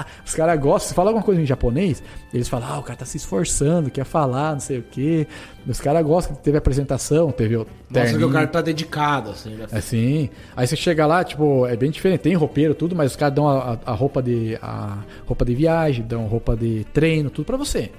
Ah, 0.00 0.06
os 0.24 0.34
caras 0.34 0.58
gostam. 0.60 0.88
Você 0.88 0.94
fala 0.94 1.10
alguma 1.10 1.24
coisa 1.24 1.40
em 1.40 1.46
japonês, 1.46 2.02
eles 2.32 2.48
falam, 2.48 2.68
ah, 2.72 2.78
o 2.78 2.82
cara 2.82 2.98
tá 2.98 3.04
se 3.04 3.16
esforçando, 3.16 3.90
quer 3.90 4.04
falar, 4.04 4.52
não 4.52 4.60
sei 4.60 4.78
o 4.78 4.82
quê. 4.82 5.26
Os 5.66 5.80
caras 5.80 6.04
gostam 6.04 6.36
que 6.36 6.42
teve 6.42 6.56
apresentação, 6.58 7.30
teve 7.32 7.56
o 7.56 7.66
Mostra 7.90 8.18
que 8.18 8.24
o 8.24 8.30
cara 8.32 8.46
tá 8.48 8.60
dedicado, 8.60 9.30
assim, 9.30 9.50
né? 9.50 9.66
Assim. 9.72 10.28
Aí 10.56 10.66
você 10.66 10.76
chega 10.76 11.06
lá, 11.06 11.22
tipo, 11.24 11.66
é 11.66 11.76
bem 11.76 11.90
diferente. 11.90 12.20
Tem 12.20 12.34
roupeiro, 12.34 12.74
tudo, 12.74 12.94
mas 12.96 13.12
os 13.12 13.16
caras 13.16 13.34
dão 13.34 13.48
a, 13.48 13.78
a- 13.84 13.92
roupa 13.92 14.22
de. 14.22 14.58
a 14.62 14.98
roupa 15.24 15.44
de 15.44 15.54
viagem, 15.54 16.04
dão 16.04 16.26
roupa 16.26 16.56
de 16.56 16.84
treino, 16.92 17.30
tudo 17.30 17.44
pra 17.46 17.56
você. 17.56 17.90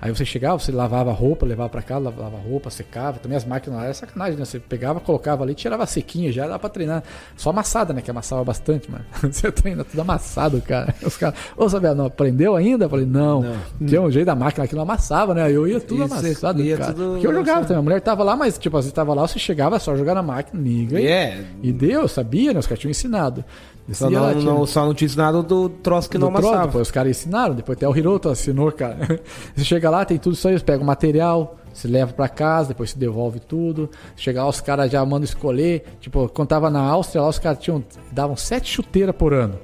Aí 0.00 0.14
você 0.14 0.24
chegava, 0.24 0.58
você 0.58 0.70
lavava 0.70 1.10
a 1.10 1.12
roupa, 1.12 1.44
levava 1.44 1.68
pra 1.68 1.82
cá, 1.82 1.98
lavava 1.98 2.36
a 2.36 2.40
roupa, 2.40 2.70
secava. 2.70 3.18
Também 3.18 3.36
as 3.36 3.44
máquinas 3.44 3.78
lá 3.78 3.84
era 3.86 3.94
sacanagem, 3.94 4.38
né? 4.38 4.44
Você 4.44 4.60
pegava, 4.60 5.00
colocava 5.00 5.42
ali, 5.42 5.54
tirava 5.54 5.84
sequinha, 5.86 6.30
já 6.30 6.46
dá 6.46 6.56
pra 6.56 6.68
treinar. 6.68 7.02
Só 7.36 7.50
amassada, 7.50 7.92
né? 7.92 8.00
Que 8.00 8.10
amassava 8.10 8.44
bastante, 8.44 8.88
mano. 8.90 9.04
Você 9.20 9.50
treina 9.50 9.82
tudo 9.84 10.00
amassado, 10.00 10.60
cara. 10.62 10.94
Os 11.02 11.16
caras, 11.16 11.36
ô, 11.56 11.68
Sabiá, 11.68 11.94
não 11.96 12.06
aprendeu 12.06 12.54
ainda? 12.54 12.84
Eu 12.84 12.88
falei, 12.90 13.06
não. 13.06 13.44
Tinha 13.84 14.00
um 14.00 14.10
jeito 14.10 14.26
da 14.26 14.36
máquina 14.36 14.68
que 14.68 14.74
não 14.76 14.82
amassava, 14.82 15.34
né? 15.34 15.50
Eu 15.50 15.66
ia 15.66 15.80
tudo 15.80 16.04
Isso, 16.04 16.14
amassado, 16.14 16.62
ia 16.62 16.76
cara. 16.76 16.92
tudo 16.92 17.12
Porque 17.14 17.26
eu 17.26 17.34
jogava 17.34 17.62
também. 17.62 17.78
A 17.78 17.82
mulher 17.82 18.00
tava 18.00 18.22
lá, 18.22 18.36
mas, 18.36 18.56
tipo, 18.56 18.80
você 18.80 18.92
tava 18.92 19.12
lá, 19.14 19.26
você 19.26 19.38
chegava, 19.40 19.78
só 19.80 19.96
jogar 19.96 20.14
na 20.14 20.22
máquina, 20.22 20.62
liga. 20.62 21.00
e- 21.00 21.06
É. 21.08 21.44
e 21.60 21.72
deu, 21.72 22.06
sabia, 22.06 22.52
né? 22.52 22.60
Os 22.60 22.66
caras 22.66 22.78
tinham 22.78 22.90
ensinado. 22.92 23.44
Só 23.90 24.10
não, 24.10 24.34
tinha- 24.34 24.44
não, 24.52 24.66
só 24.66 24.84
não 24.84 24.92
te 24.94 25.04
ensinaram 25.06 25.42
do 25.42 25.68
troço 25.68 26.10
que 26.10 26.18
do 26.18 26.26
não 26.26 26.32
troço, 26.32 26.48
amassava. 26.48 26.66
depois 26.66 26.88
os 26.88 26.90
caras 26.90 27.10
ensinaram, 27.16 27.54
depois 27.54 27.76
até 27.78 27.88
o 27.88 27.96
Hiroto 27.96 28.28
assinou, 28.28 28.70
cara. 28.70 29.20
Você 29.56 29.64
chega 29.64 29.88
lá, 29.88 30.04
tem 30.04 30.18
tudo 30.18 30.34
isso 30.34 30.46
aí, 30.46 30.58
você 30.58 30.64
pega 30.64 30.82
o 30.82 30.86
material, 30.86 31.56
você 31.72 31.88
leva 31.88 32.12
pra 32.12 32.28
casa, 32.28 32.68
depois 32.68 32.90
você 32.90 32.98
devolve 32.98 33.40
tudo. 33.40 33.88
Chega 34.16 34.42
lá, 34.42 34.48
os 34.48 34.60
caras 34.60 34.90
já 34.90 35.02
mandam 35.04 35.24
escolher. 35.24 35.84
Tipo, 36.00 36.28
quando 36.28 36.48
tava 36.48 36.68
na 36.70 36.80
Áustria, 36.80 37.22
lá 37.22 37.28
os 37.28 37.38
caras 37.38 37.58
tinham, 37.60 37.82
davam 38.12 38.36
sete 38.36 38.68
chuteiras 38.70 39.14
por 39.16 39.32
ano. 39.32 39.54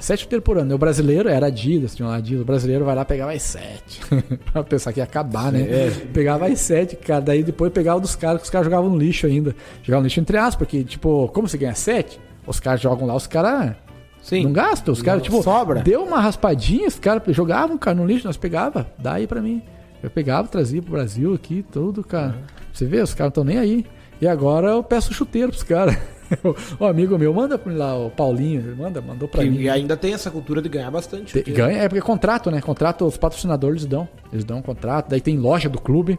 Sete 0.00 0.20
chuteiras 0.22 0.44
por 0.44 0.56
ano. 0.58 0.70
E 0.70 0.74
O 0.74 0.78
brasileiro 0.78 1.28
era 1.28 1.46
Adidas, 1.46 1.96
tinha 1.96 2.06
lá 2.06 2.16
Adidas. 2.16 2.42
O 2.42 2.44
brasileiro 2.44 2.84
vai 2.84 2.94
lá 2.94 3.04
pegar 3.04 3.26
mais 3.26 3.42
sete. 3.42 4.00
pra 4.52 4.62
pensar 4.62 4.92
que 4.92 5.00
ia 5.00 5.04
acabar, 5.04 5.50
né? 5.50 5.90
Pegava 6.12 6.40
mais 6.40 6.60
sete, 6.60 6.94
cara. 6.94 7.20
Daí 7.20 7.42
depois 7.42 7.72
pegava 7.72 7.98
dos 7.98 8.14
caras, 8.14 8.38
que 8.42 8.44
os 8.44 8.50
caras 8.50 8.66
jogavam 8.66 8.90
no 8.90 8.96
lixo 8.96 9.26
ainda. 9.26 9.56
Jogavam 9.82 10.02
no 10.02 10.06
lixo 10.06 10.20
entre 10.20 10.36
aspas, 10.36 10.54
porque, 10.56 10.84
tipo, 10.84 11.26
como 11.34 11.48
você 11.48 11.58
ganha 11.58 11.74
sete, 11.74 12.20
os 12.48 12.58
caras 12.58 12.80
jogam 12.80 13.06
lá, 13.06 13.14
os 13.14 13.26
caras 13.26 13.76
Sim. 14.22 14.44
não 14.44 14.52
gastam. 14.52 14.92
Os 14.92 15.02
caras, 15.02 15.22
tipo, 15.22 15.42
sobra. 15.42 15.80
deu 15.82 16.02
uma 16.02 16.20
raspadinha, 16.20 16.88
os 16.88 16.98
caras 16.98 17.22
jogavam, 17.34 17.78
cara, 17.78 17.96
no 17.96 18.06
lixo, 18.06 18.26
nós 18.26 18.36
pegava, 18.36 18.86
dá 18.98 19.14
aí 19.14 19.26
pra 19.26 19.40
mim. 19.40 19.62
Eu 20.02 20.10
pegava, 20.10 20.46
trazia 20.48 20.80
pro 20.80 20.92
Brasil 20.92 21.34
aqui, 21.34 21.64
tudo, 21.72 22.04
cara. 22.04 22.36
Você 22.72 22.86
vê, 22.86 23.00
os 23.00 23.14
caras 23.14 23.34
não 23.34 23.42
estão 23.42 23.44
nem 23.44 23.58
aí. 23.58 23.86
E 24.20 24.26
agora 24.26 24.68
eu 24.68 24.82
peço 24.82 25.12
chuteiro 25.12 25.48
pros 25.50 25.62
caras. 25.62 25.96
o 26.78 26.84
amigo 26.84 27.18
meu, 27.18 27.32
manda 27.32 27.58
pra 27.58 27.72
mim 27.72 27.78
lá, 27.78 27.96
o 27.96 28.10
Paulinho, 28.10 28.60
ele 28.60 28.74
manda, 28.74 29.00
mandou 29.00 29.26
pra 29.28 29.42
E, 29.44 29.50
mim. 29.50 29.60
e 29.60 29.68
ainda 29.68 29.96
tem 29.96 30.12
essa 30.12 30.30
cultura 30.30 30.60
de 30.60 30.68
ganhar 30.68 30.90
bastante. 30.90 31.40
Ganha, 31.42 31.78
é 31.78 31.88
porque 31.88 31.98
é 31.98 32.02
contrato, 32.02 32.50
né? 32.50 32.60
Contrato, 32.60 33.04
os 33.06 33.16
patrocinadores 33.16 33.86
dão. 33.86 34.08
Eles 34.32 34.44
dão 34.44 34.58
um 34.58 34.62
contrato. 34.62 35.08
Daí 35.10 35.20
tem 35.20 35.36
loja 35.36 35.68
do 35.68 35.80
clube. 35.80 36.18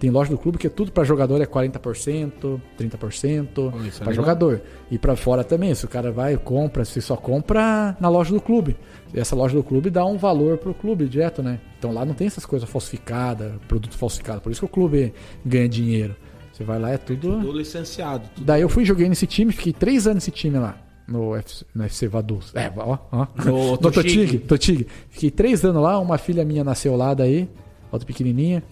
Tem 0.00 0.08
loja 0.08 0.30
do 0.30 0.38
clube 0.38 0.56
que 0.56 0.66
é 0.66 0.70
tudo 0.70 0.90
pra 0.90 1.04
jogador 1.04 1.42
é 1.42 1.46
40%, 1.46 2.58
30% 2.78 3.72
Olha, 3.72 3.86
isso 3.86 3.98
é 4.00 4.04
pra 4.04 4.10
legal. 4.10 4.14
jogador. 4.14 4.62
E 4.90 4.98
pra 4.98 5.14
fora 5.14 5.44
também, 5.44 5.74
se 5.74 5.84
o 5.84 5.88
cara 5.88 6.10
vai 6.10 6.38
compra, 6.38 6.86
se 6.86 7.02
só 7.02 7.16
compra 7.16 7.94
na 8.00 8.08
loja 8.08 8.32
do 8.32 8.40
clube. 8.40 8.78
E 9.12 9.20
essa 9.20 9.36
loja 9.36 9.54
do 9.54 9.62
clube 9.62 9.90
dá 9.90 10.06
um 10.06 10.16
valor 10.16 10.56
pro 10.56 10.72
clube 10.72 11.06
direto, 11.06 11.42
né? 11.42 11.60
Então 11.78 11.92
lá 11.92 12.02
não 12.06 12.14
tem 12.14 12.26
essas 12.26 12.46
coisas 12.46 12.66
falsificadas, 12.66 13.52
produto 13.68 13.94
falsificado. 13.94 14.40
Por 14.40 14.50
isso 14.50 14.62
que 14.62 14.64
o 14.64 14.68
clube 14.70 15.12
ganha 15.44 15.68
dinheiro. 15.68 16.16
Você 16.50 16.64
vai 16.64 16.78
lá, 16.78 16.90
é 16.92 16.96
tudo. 16.96 17.38
Do 17.38 17.52
licenciado. 17.52 18.26
tudo. 18.34 18.46
Daí 18.46 18.62
eu 18.62 18.70
fui 18.70 18.86
joguei 18.86 19.06
nesse 19.06 19.26
time, 19.26 19.52
fiquei 19.52 19.74
três 19.74 20.06
anos 20.06 20.16
nesse 20.24 20.30
time 20.30 20.58
lá. 20.58 20.78
No 21.06 21.36
FC, 21.36 21.66
no 21.74 21.84
FC 21.84 22.08
Vaduz. 22.08 22.52
É, 22.54 22.72
ó, 22.74 22.96
ó. 23.12 23.26
No 23.44 23.72
No 23.76 23.76
Totig. 23.76 24.86
Fiquei 25.10 25.30
três 25.30 25.62
anos 25.62 25.82
lá, 25.82 25.98
uma 25.98 26.16
filha 26.16 26.42
minha 26.42 26.64
nasceu 26.64 26.96
lá 26.96 27.12
daí, 27.12 27.50
outra 27.92 28.06
pequenininha. 28.06 28.62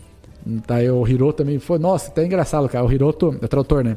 Daí 0.44 0.90
o 0.90 1.06
Hiroto 1.06 1.38
também 1.38 1.58
foi, 1.58 1.78
nossa, 1.78 2.10
tá 2.10 2.24
engraçado, 2.24 2.68
cara. 2.68 2.84
O 2.84 2.92
Hiroto 2.92 3.36
é 3.42 3.46
tradutor, 3.46 3.84
né? 3.84 3.96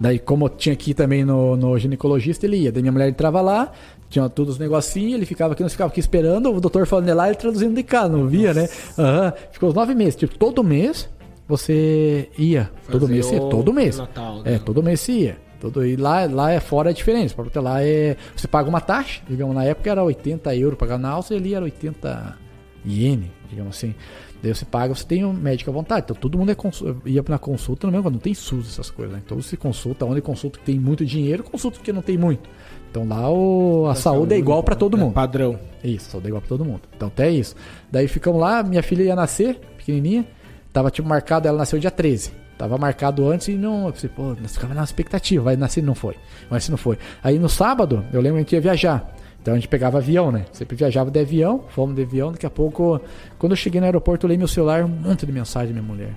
Daí, 0.00 0.18
como 0.18 0.46
eu 0.46 0.48
tinha 0.48 0.72
aqui 0.72 0.94
também 0.94 1.24
no, 1.24 1.56
no 1.56 1.78
ginecologista, 1.78 2.46
ele 2.46 2.56
ia. 2.58 2.72
Daí 2.72 2.82
minha 2.82 2.92
mulher 2.92 3.08
entrava 3.08 3.40
lá, 3.40 3.72
tinha 4.08 4.28
todos 4.28 4.54
os 4.54 4.58
negocinhos, 4.58 5.14
ele 5.14 5.26
ficava 5.26 5.52
aqui, 5.52 5.62
nós 5.62 5.72
ficava 5.72 5.90
aqui 5.90 6.00
esperando, 6.00 6.52
o 6.52 6.60
doutor 6.60 6.86
falando 6.86 7.06
de 7.06 7.12
lá, 7.14 7.26
ele 7.28 7.36
traduzindo 7.36 7.74
de 7.74 7.82
cá, 7.82 8.08
não 8.08 8.26
via, 8.26 8.54
né? 8.54 8.68
Aham. 8.98 9.32
Ficou 9.52 9.68
os 9.68 9.74
nove 9.74 9.94
meses. 9.94 10.16
Tipo, 10.16 10.36
todo 10.38 10.62
mês 10.64 11.08
você 11.46 12.28
ia. 12.38 12.70
todo 12.90 13.08
mês 13.08 13.26
você 13.26 13.34
ia, 13.36 13.40
todo 13.40 13.72
mês. 13.72 13.98
Natal, 13.98 14.42
É, 14.44 14.52
né? 14.52 14.60
todo 14.64 14.82
mês 14.82 15.00
você 15.00 15.12
ia. 15.12 15.36
Todo, 15.60 15.84
e 15.84 15.96
lá, 15.96 16.24
lá 16.26 16.52
é 16.52 16.60
fora 16.60 16.90
é 16.90 16.92
diferente, 16.92 17.34
porque 17.34 17.58
lá 17.58 17.82
é. 17.82 18.16
Você 18.36 18.46
paga 18.46 18.68
uma 18.68 18.80
taxa, 18.80 19.22
digamos, 19.28 19.54
na 19.56 19.64
época 19.64 19.90
era 19.90 20.04
80 20.04 20.54
euros 20.54 20.78
pagar 20.78 20.98
na 20.98 21.10
Áustria, 21.10 21.38
ali 21.40 21.52
era 21.52 21.64
80 21.64 22.38
iene, 22.86 23.32
digamos 23.50 23.76
assim. 23.76 23.92
Daí 24.42 24.54
você 24.54 24.64
paga, 24.64 24.94
você 24.94 25.04
tem 25.04 25.24
um 25.24 25.32
médico 25.32 25.70
à 25.70 25.72
vontade. 25.72 26.04
Então 26.04 26.16
todo 26.16 26.38
mundo 26.38 26.52
é 26.52 26.56
ia 27.04 27.24
na 27.28 27.38
consulta, 27.38 27.86
no 27.86 27.92
mesmo, 27.92 28.10
não 28.10 28.18
tem 28.18 28.34
SUS 28.34 28.68
essas 28.68 28.90
coisas. 28.90 29.14
Né? 29.14 29.22
Então 29.24 29.40
você 29.40 29.56
consulta 29.56 30.04
onde 30.04 30.20
consulta 30.20 30.58
que 30.58 30.64
tem 30.64 30.78
muito 30.78 31.04
dinheiro, 31.04 31.42
consulta 31.42 31.80
que 31.82 31.92
não 31.92 32.02
tem 32.02 32.16
muito. 32.16 32.48
Então 32.90 33.06
lá 33.06 33.30
o, 33.30 33.86
a 33.86 33.94
saúde 33.94 34.34
é 34.34 34.38
igual 34.38 34.62
para 34.62 34.74
todo 34.74 34.96
mundo. 34.96 35.12
Padrão. 35.12 35.58
Isso, 35.82 36.10
saúde 36.10 36.26
é 36.26 36.28
igual 36.28 36.40
pra 36.40 36.48
todo 36.48 36.64
mundo. 36.64 36.82
Então 36.96 37.08
até 37.08 37.30
isso. 37.30 37.56
Daí 37.90 38.06
ficamos 38.06 38.40
lá, 38.40 38.62
minha 38.62 38.82
filha 38.82 39.02
ia 39.02 39.16
nascer, 39.16 39.56
pequenininha. 39.76 40.26
Tava 40.72 40.90
tipo 40.90 41.08
marcado, 41.08 41.48
ela 41.48 41.58
nasceu 41.58 41.78
dia 41.78 41.90
13. 41.90 42.32
Tava 42.56 42.76
marcado 42.76 43.28
antes 43.28 43.48
e 43.48 43.54
não. 43.54 43.86
Eu 43.86 43.92
pensei, 43.92 44.10
pô, 44.10 44.34
nós 44.40 44.52
ficava 44.52 44.74
na 44.74 44.82
expectativa, 44.82 45.44
vai 45.44 45.56
nascer, 45.56 45.82
não 45.82 45.94
foi. 45.94 46.16
Mas 46.50 46.64
se 46.64 46.70
não 46.70 46.78
foi. 46.78 46.98
Aí 47.22 47.38
no 47.38 47.48
sábado, 47.48 48.04
eu 48.12 48.20
lembro 48.20 48.36
que 48.36 48.38
a 48.38 48.42
gente 48.42 48.52
ia 48.54 48.60
viajar. 48.60 49.14
Então 49.48 49.54
a 49.54 49.58
gente 49.58 49.68
pegava 49.68 49.96
avião, 49.96 50.30
né? 50.30 50.44
Sempre 50.52 50.76
viajava 50.76 51.10
de 51.10 51.18
avião, 51.18 51.64
fomos 51.70 51.96
de 51.96 52.02
avião. 52.02 52.32
Daqui 52.32 52.44
a 52.44 52.50
pouco, 52.50 53.00
quando 53.38 53.52
eu 53.52 53.56
cheguei 53.56 53.80
no 53.80 53.86
aeroporto, 53.86 54.26
eu 54.26 54.28
olhei 54.28 54.36
meu 54.36 54.46
celular, 54.46 54.84
um 54.84 54.88
monte 54.88 55.24
de 55.24 55.32
mensagem 55.32 55.74
da 55.74 55.80
minha 55.80 55.90
mulher. 55.90 56.14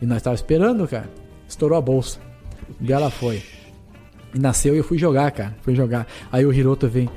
E 0.00 0.06
nós 0.06 0.22
tava 0.22 0.36
esperando, 0.36 0.86
cara. 0.86 1.10
Estourou 1.48 1.76
a 1.76 1.80
bolsa. 1.80 2.20
E 2.80 2.92
ela 2.92 3.10
foi. 3.10 3.42
E 4.32 4.38
nasceu 4.38 4.76
e 4.76 4.78
eu 4.78 4.84
fui 4.84 4.96
jogar, 4.96 5.32
cara. 5.32 5.56
Fui 5.62 5.74
jogar. 5.74 6.06
Aí 6.30 6.46
o 6.46 6.52
Hiroto 6.52 6.86
vem. 6.86 7.10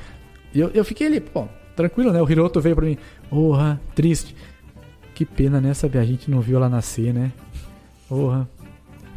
E 0.51 0.59
eu, 0.59 0.71
eu 0.73 0.83
fiquei 0.83 1.05
ali, 1.05 1.21
pô, 1.21 1.47
tranquilo, 1.75 2.11
né? 2.11 2.19
O 2.19 2.27
Hiroto 2.27 2.59
veio 2.59 2.75
pra 2.75 2.85
mim. 2.85 2.97
Porra, 3.29 3.79
triste. 3.93 4.35
Que 5.13 5.25
pena, 5.25 5.61
né? 5.61 5.75
Sabe, 5.75 5.99
a 5.99 6.03
gente 6.03 6.31
não 6.31 6.41
viu 6.41 6.57
ela 6.57 6.69
nascer, 6.69 7.13
né? 7.13 7.31
Porra. 8.09 8.49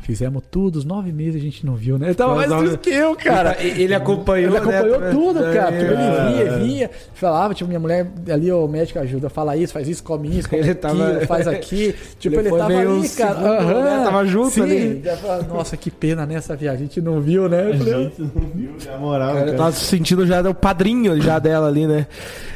Fizemos 0.08 0.42
tudo, 0.50 0.76
os 0.76 0.86
nove 0.86 1.12
meses 1.12 1.36
a 1.36 1.44
gente 1.44 1.66
não 1.66 1.74
viu, 1.76 1.98
né? 1.98 2.06
Ele 2.06 2.14
tava 2.14 2.34
mais 2.34 2.50
triste 2.50 2.78
que 2.78 2.88
eu, 2.88 3.14
cara. 3.14 3.54
Ele, 3.60 3.82
ele 3.82 3.94
acompanhou, 3.94 4.48
Ele 4.48 4.56
acompanhou 4.56 5.00
né? 5.00 5.10
tudo, 5.10 5.40
cara. 5.52 5.66
Tipo, 5.78 5.92
ele 5.92 6.02
É. 6.02 6.32
via, 6.32 6.58
via, 6.58 6.90
falava, 7.12 7.52
tipo, 7.52 7.68
minha 7.68 7.78
mulher 7.78 8.10
ali, 8.32 8.50
o 8.50 8.66
médico 8.66 8.98
ajuda, 9.00 9.28
fala 9.28 9.54
isso, 9.54 9.70
faz 9.70 9.86
isso, 9.86 10.02
come 10.02 10.38
isso, 10.38 10.48
come 10.48 10.62
Ele 10.62 10.70
aquilo, 10.70 10.96
tava- 10.98 11.26
faz 11.26 11.46
aqui. 11.46 11.94
Tipo, 12.18 12.36
Ele 12.36 12.48
ele, 12.48 12.56
tava 12.56 12.72
ali, 12.78 13.08
cara. 13.10 13.34
segundo, 13.60 13.80
né? 13.84 14.00
Tava 14.04 14.24
junto 14.26 14.50
Sim. 14.50 14.62
ali. 14.62 15.02
Nossa, 15.46 15.76
que 15.76 15.90
pena 15.90 16.24
nessa 16.24 16.56
viagem, 16.56 16.80
a 16.80 16.84
gente 16.86 17.02
não 17.02 17.20
viu, 17.20 17.46
né? 17.46 17.68
Eu 17.70 17.76
falei, 17.76 17.94
A 17.94 17.98
gente 17.98 18.20
não 18.22 18.28
viu, 18.54 18.70
na 18.86 18.96
moral, 18.96 19.28
Cara, 19.28 19.38
cara. 19.40 19.50
eu 19.52 19.56
tava 19.58 19.72
se 19.72 19.84
sentindo 19.84 20.26
já 20.26 20.40
o 20.40 20.54
padrinho 20.54 21.20
já 21.20 21.38
dela 21.38 21.68
ali, 21.68 21.86
né? 21.86 22.06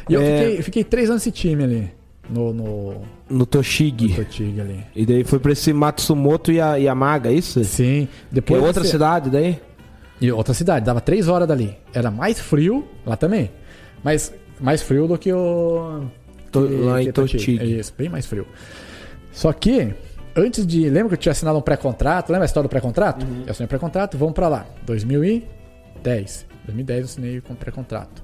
E 0.09 0.13
eu 0.15 0.21
É, 0.23 0.37
fiquei, 0.39 0.61
fiquei 0.63 0.83
três 0.83 1.07
anos 1.11 1.23
nesse 1.23 1.31
time 1.31 1.63
ali. 1.63 1.91
No, 2.29 2.53
no, 2.53 3.01
No 3.29 3.45
Toshigi. 3.45 4.15
Totig 4.15 4.59
ali. 4.61 4.83
E 4.95 5.05
daí 5.05 5.23
foi 5.23 5.39
pra 5.39 5.51
esse 5.51 5.73
Matsumoto 5.73 6.51
e 6.51 6.59
a 6.61 6.75
Yamaga, 6.75 7.29
é 7.29 7.33
isso? 7.33 7.63
Sim. 7.63 8.07
Depois 8.31 8.61
é 8.61 8.65
outra 8.65 8.81
desse- 8.81 8.91
cidade 8.93 9.29
daí? 9.29 9.59
E 10.21 10.31
outra 10.31 10.53
cidade, 10.53 10.85
dava 10.85 11.01
três 11.01 11.27
horas 11.27 11.47
dali. 11.47 11.75
Era 11.93 12.09
mais 12.09 12.39
frio, 12.39 12.87
lá 13.05 13.17
também. 13.17 13.51
Mas 14.03 14.33
mais 14.59 14.81
frio 14.81 15.05
do 15.07 15.17
que 15.17 15.33
o. 15.33 16.05
To- 16.51 16.67
que- 16.67 16.73
lá 16.75 17.01
em. 17.03 17.11
Totig. 17.11 17.59
É 17.59 17.65
isso, 17.65 17.93
bem 17.97 18.07
mais 18.07 18.25
frio. 18.25 18.47
Só 19.33 19.51
que, 19.51 19.93
antes 20.35 20.65
de. 20.65 20.89
Lembra 20.89 21.09
que 21.09 21.15
eu 21.15 21.17
tinha 21.17 21.31
assinado 21.33 21.57
um 21.57 21.61
pré-contrato? 21.61 22.29
Lembra 22.31 22.45
a 22.45 22.47
história 22.47 22.67
do 22.67 22.71
pré-contrato? 22.71 23.25
Uhum. 23.25 23.43
Eu 23.45 23.51
assinei 23.51 23.65
um 23.65 23.67
pré-contrato, 23.69 24.17
vamos 24.17 24.33
pra 24.33 24.47
lá. 24.47 24.65
2010. 24.85 26.45
2010 26.65 26.99
eu 26.99 27.05
assinei 27.05 27.41
com 27.41 27.53
pré-contrato. 27.55 28.23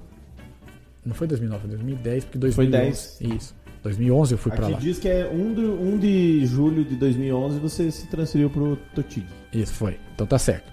Não 1.05 1.13
foi 1.15 1.27
2009, 1.27 1.61
foi 1.61 1.69
2010, 1.71 2.23
porque 2.25 2.37
2011. 2.37 3.17
10. 3.19 3.35
Isso. 3.35 3.55
2011 3.83 4.33
eu 4.33 4.37
fui 4.37 4.51
pra 4.51 4.63
Aqui 4.65 4.73
lá. 4.73 4.79
diz 4.79 4.99
que 4.99 5.07
é 5.07 5.27
1 5.31 5.53
de, 5.53 5.61
1 5.61 5.97
de 5.99 6.45
julho 6.45 6.83
de 6.83 6.95
2011 6.95 7.59
você 7.59 7.89
se 7.91 8.07
transferiu 8.07 8.49
pro 8.49 8.75
Totig. 8.93 9.25
Isso, 9.53 9.73
foi. 9.73 9.97
Então 10.13 10.27
tá 10.27 10.37
certo. 10.37 10.71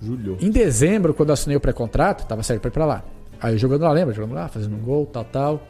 Julho. 0.00 0.36
Em 0.40 0.50
dezembro, 0.50 1.14
quando 1.14 1.30
eu 1.30 1.34
assinei 1.34 1.56
o 1.56 1.60
pré-contrato, 1.60 2.26
tava 2.26 2.42
certo 2.42 2.60
pra 2.60 2.68
ir 2.68 2.72
pra 2.72 2.84
lá. 2.84 3.04
Aí 3.40 3.56
jogando 3.56 3.82
lá, 3.82 3.92
lembra? 3.92 4.14
Jogando 4.14 4.34
lá, 4.34 4.48
fazendo 4.48 4.76
um 4.76 4.80
gol, 4.80 5.06
tal, 5.06 5.24
tal. 5.24 5.68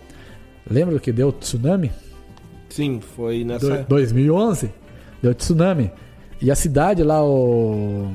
Lembra 0.69 0.95
do 0.95 1.01
que 1.01 1.13
deu 1.13 1.29
o 1.29 1.33
tsunami? 1.33 1.91
Sim, 2.69 3.01
foi 3.01 3.45
nessa. 3.45 3.79
Do- 3.79 3.89
2011? 3.89 4.71
Deu 5.23 5.35
tsunami. 5.35 5.91
E 6.41 6.51
a 6.51 6.55
cidade 6.55 7.03
lá, 7.03 7.23
o. 7.25 8.11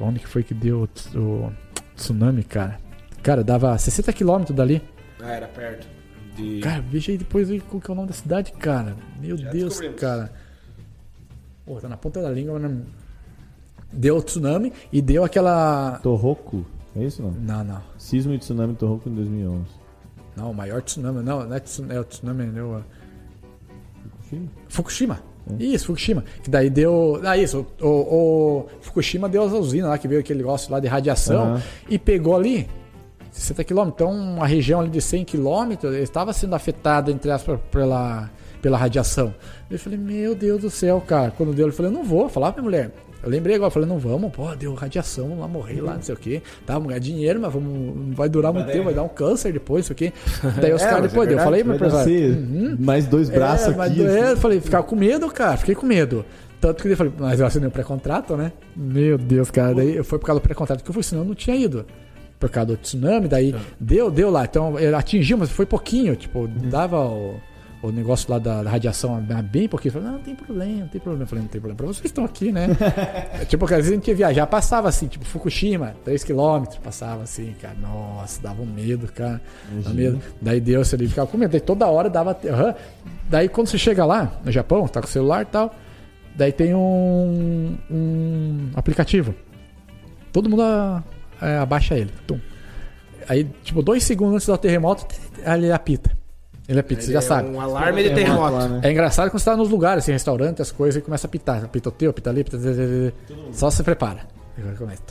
Onde 0.00 0.20
que 0.20 0.28
foi 0.28 0.42
que 0.42 0.54
deu 0.54 0.82
o 1.14 1.52
tsunami, 1.96 2.44
cara? 2.44 2.78
Cara, 3.22 3.42
dava 3.44 3.76
60 3.76 4.12
quilômetros 4.12 4.56
dali. 4.56 4.82
Ah, 5.20 5.32
era 5.32 5.46
perto. 5.48 5.86
De... 6.36 6.60
Cara, 6.60 6.80
veja 6.80 7.12
aí 7.12 7.18
depois 7.18 7.50
aí 7.50 7.60
qual 7.60 7.80
que 7.80 7.90
é 7.90 7.92
o 7.92 7.94
nome 7.94 8.08
da 8.08 8.14
cidade, 8.14 8.52
cara. 8.52 8.96
Meu 9.20 9.36
Já 9.36 9.50
Deus, 9.50 9.80
cara. 9.98 10.32
Pô, 11.64 11.80
tá 11.80 11.88
na 11.88 11.96
ponta 11.96 12.20
da 12.22 12.30
língua, 12.30 12.58
mas 12.58 12.70
não... 12.70 12.82
Deu 13.92 14.16
o 14.16 14.22
tsunami 14.22 14.72
e 14.90 15.02
deu 15.02 15.22
aquela. 15.22 16.00
Tohoku. 16.02 16.64
É 16.96 17.04
isso, 17.04 17.22
não? 17.22 17.30
Não, 17.32 17.62
não. 17.62 17.82
Sismo 17.98 18.32
e 18.32 18.38
tsunami 18.38 18.72
em 18.72 18.76
Tohoku 18.76 19.08
em 19.08 19.14
2011. 19.14 19.64
Não, 20.34 20.50
o 20.50 20.54
maior 20.54 20.80
tsunami. 20.82 21.22
Não, 21.22 21.46
não 21.46 21.54
é, 21.54 21.60
tsunami, 21.60 21.94
é 21.94 22.00
o 22.00 22.04
tsunami. 22.04 22.58
É 22.58 22.62
o... 22.62 22.82
Sim. 24.30 24.48
Fukushima. 24.68 25.20
Isso, 25.58 25.86
Fukushima. 25.86 26.24
Que 26.42 26.48
daí 26.48 26.70
deu. 26.70 27.20
Ah, 27.22 27.36
isso. 27.36 27.66
O, 27.80 27.86
o 27.86 28.68
Fukushima 28.80 29.28
deu 29.28 29.42
as 29.42 29.52
usinas 29.52 29.90
lá, 29.90 29.98
que 29.98 30.08
veio 30.08 30.20
aquele 30.20 30.38
negócio 30.38 30.72
lá 30.72 30.80
de 30.80 30.88
radiação 30.88 31.42
Aham. 31.54 31.62
e 31.88 31.98
pegou 31.98 32.34
ali 32.34 32.68
60 33.32 33.64
quilômetros. 33.64 33.94
Então, 33.96 34.10
uma 34.14 34.46
região 34.46 34.80
ali 34.80 34.90
de 34.90 35.00
100 35.00 35.24
quilômetros 35.24 35.94
estava 35.96 36.32
sendo 36.32 36.54
afetada, 36.54 37.10
entre 37.10 37.30
aspas, 37.30 37.58
pela, 37.70 38.30
pela 38.60 38.76
radiação. 38.78 39.34
Eu 39.70 39.78
falei, 39.78 39.98
meu 39.98 40.34
Deus 40.34 40.60
do 40.60 40.70
céu, 40.70 41.00
cara. 41.00 41.30
Quando 41.36 41.52
deu, 41.52 41.66
eu 41.66 41.72
falei, 41.72 41.90
não 41.90 42.04
vou. 42.04 42.28
Falar 42.28 42.52
pra 42.52 42.62
minha 42.62 42.70
mulher. 42.70 42.90
Eu 43.22 43.30
lembrei 43.30 43.54
agora, 43.54 43.70
falei, 43.70 43.88
não 43.88 44.00
vamos, 44.00 44.32
pô, 44.32 44.52
deu 44.56 44.74
radiação, 44.74 45.26
vamos 45.28 45.38
lá 45.42 45.46
morrer 45.46 45.80
lá, 45.80 45.94
não 45.94 46.02
sei 46.02 46.12
o 46.12 46.18
quê. 46.18 46.42
Tá, 46.66 46.72
vamos 46.74 46.88
ganhar 46.88 46.98
dinheiro, 46.98 47.38
mas 47.40 47.52
vamos, 47.52 47.72
não 48.08 48.12
vai 48.16 48.28
durar 48.28 48.52
muito 48.52 48.66
tempo, 48.66 48.82
vai 48.86 48.94
dar 48.94 49.04
um 49.04 49.08
câncer 49.08 49.52
depois, 49.52 49.88
não 49.88 49.96
sei 49.96 50.08
o 50.08 50.10
quê. 50.10 50.12
Daí 50.60 50.72
os 50.74 50.82
É, 50.82 50.86
caras 50.86 51.04
é 51.04 51.08
depois, 51.08 51.28
deu. 51.28 51.38
eu 51.38 51.44
falei, 51.44 51.62
meu 51.62 51.76
empresário. 51.76 52.30
nascer 52.30 52.80
mais 52.80 53.06
dois 53.06 53.30
braços 53.30 53.68
É, 53.76 53.80
aqui. 53.80 54.02
é, 54.04 54.06
assim. 54.22 54.30
eu 54.32 54.36
falei, 54.38 54.60
ficar 54.60 54.82
com 54.82 54.96
medo, 54.96 55.28
cara. 55.30 55.56
Fiquei 55.56 55.76
com 55.76 55.86
medo. 55.86 56.24
Tanto 56.60 56.82
que 56.82 56.88
eu 56.88 56.96
falei, 56.96 57.12
mas 57.16 57.38
eu 57.38 57.46
assinei 57.46 57.68
o 57.68 57.70
pré-contrato, 57.70 58.36
né? 58.36 58.50
Meu 58.74 59.16
Deus, 59.16 59.52
cara. 59.52 59.72
Daí 59.72 60.02
foi 60.02 60.18
por 60.18 60.26
causa 60.26 60.40
do 60.40 60.42
pré-contrato 60.42 60.82
que 60.82 60.90
eu 60.90 60.94
fui, 60.94 61.04
senão 61.04 61.22
eu 61.22 61.28
não 61.28 61.34
tinha 61.36 61.54
ido. 61.54 61.86
Por 62.42 62.50
causa 62.50 62.66
do 62.66 62.76
tsunami, 62.76 63.28
daí 63.28 63.54
deu, 63.78 64.10
deu 64.10 64.28
lá. 64.28 64.42
Então 64.42 64.76
ele 64.76 64.96
atingiu, 64.96 65.38
mas 65.38 65.48
foi 65.48 65.64
pouquinho. 65.64 66.16
Tipo, 66.16 66.48
dava 66.48 67.06
o, 67.06 67.40
o 67.80 67.92
negócio 67.92 68.28
lá 68.28 68.36
da, 68.40 68.64
da 68.64 68.68
radiação 68.68 69.24
bem 69.44 69.68
pouquinho. 69.68 69.90
Eu 69.90 69.92
falei, 69.92 70.08
não, 70.08 70.16
não 70.16 70.24
tem 70.24 70.34
problema, 70.34 70.80
não 70.80 70.88
tem 70.88 71.00
problema. 71.00 71.22
Eu 71.22 71.26
falei, 71.28 71.42
não 71.42 71.48
tem 71.48 71.60
problema. 71.60 71.76
Pra 71.76 71.86
vocês 71.86 72.00
que 72.00 72.08
estão 72.08 72.24
aqui, 72.24 72.50
né? 72.50 72.66
É, 73.40 73.44
tipo, 73.44 73.64
às 73.64 73.70
vezes 73.70 73.92
a 73.92 73.94
gente 73.94 74.08
ia 74.08 74.14
viajar, 74.16 74.44
passava 74.48 74.88
assim, 74.88 75.06
tipo, 75.06 75.24
Fukushima, 75.24 75.94
3km, 76.04 76.80
passava 76.80 77.22
assim, 77.22 77.54
cara. 77.62 77.76
Nossa, 77.80 78.42
dava 78.42 78.60
um 78.60 78.66
medo, 78.66 79.06
cara. 79.06 79.40
Dava 79.70 79.94
medo. 79.94 80.20
Daí 80.40 80.60
deu, 80.60 80.84
você 80.84 80.96
ali 80.96 81.06
ficava 81.06 81.30
com 81.30 81.38
medo. 81.38 81.52
Daí 81.52 81.60
toda 81.60 81.86
hora 81.86 82.10
dava. 82.10 82.36
aham. 82.44 82.74
Daí 83.30 83.48
quando 83.48 83.68
você 83.68 83.78
chega 83.78 84.04
lá, 84.04 84.32
no 84.44 84.50
Japão, 84.50 84.88
tá 84.88 85.00
com 85.00 85.06
o 85.06 85.10
celular 85.10 85.42
e 85.42 85.46
tal, 85.46 85.72
daí 86.34 86.50
tem 86.50 86.74
um, 86.74 87.78
um 87.88 88.70
aplicativo. 88.74 89.32
Todo 90.32 90.50
mundo 90.50 90.62
ah, 90.62 91.04
é, 91.42 91.58
abaixa 91.58 91.94
ele. 91.94 92.10
Tum. 92.26 92.38
Aí, 93.28 93.44
tipo, 93.62 93.82
dois 93.82 94.02
segundos 94.04 94.34
antes 94.36 94.46
do 94.46 94.56
terremoto, 94.58 95.06
ele 95.44 95.70
apita. 95.72 96.10
Ele 96.68 96.78
apita, 96.80 97.02
você 97.02 97.12
já 97.12 97.18
É 97.18 97.22
sabe. 97.22 97.48
Um 97.50 97.60
alarme 97.60 98.02
de 98.02 98.08
Lá, 98.10 98.14
terremoto. 98.14 98.68
né? 98.68 98.80
É 98.84 98.90
engraçado 98.92 99.30
quando 99.30 99.40
você 99.40 99.50
tá 99.50 99.56
nos 99.56 99.68
lugares, 99.68 100.04
assim, 100.04 100.12
restaurante, 100.12 100.62
as 100.62 100.70
coisas, 100.72 101.00
e 101.00 101.04
começa 101.04 101.26
a 101.26 101.30
pitar. 101.30 101.64
Apita 101.64 101.88
o 101.88 101.92
teu, 101.92 102.10
apita 102.10 102.30
ali, 102.30 102.40
apita... 102.42 102.58
Só 103.52 103.70
você 103.70 103.82
prepara. 103.82 104.20
Começa. 104.78 105.02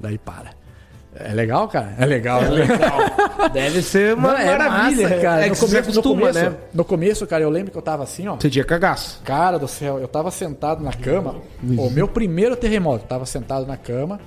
Daí 0.00 0.18
para. 0.18 0.50
É 1.18 1.32
legal, 1.32 1.66
cara? 1.68 1.94
É 1.98 2.04
legal. 2.04 2.42
É 2.42 2.48
legal. 2.50 3.50
Deve 3.52 3.80
ser 3.80 4.14
uma 4.14 4.28
Mano, 4.32 4.38
é 4.40 4.58
maravilha. 4.58 5.08
massa, 5.08 5.20
cara. 5.22 5.46
É 5.46 5.48
no, 5.48 5.56
começo, 5.56 5.72
no, 5.74 5.78
acostuma, 5.80 6.20
começo, 6.20 6.38
né? 6.50 6.56
no 6.74 6.84
começo, 6.84 7.26
cara, 7.26 7.42
eu 7.42 7.48
lembro 7.50 7.70
que 7.72 7.78
eu 7.78 7.82
tava 7.82 8.02
assim, 8.02 8.28
ó. 8.28 8.36
Você 8.36 8.50
tinha 8.50 8.64
cagaço. 8.64 9.22
Cara 9.24 9.58
do 9.58 9.66
céu, 9.66 9.98
eu 9.98 10.06
tava 10.08 10.30
sentado 10.30 10.84
na 10.84 10.92
cama. 10.92 11.36
O 11.78 11.88
meu 11.88 12.06
primeiro 12.06 12.54
terremoto, 12.54 13.04
eu 13.04 13.08
tava 13.08 13.24
sentado 13.24 13.66
na 13.66 13.78
cama, 13.78 14.20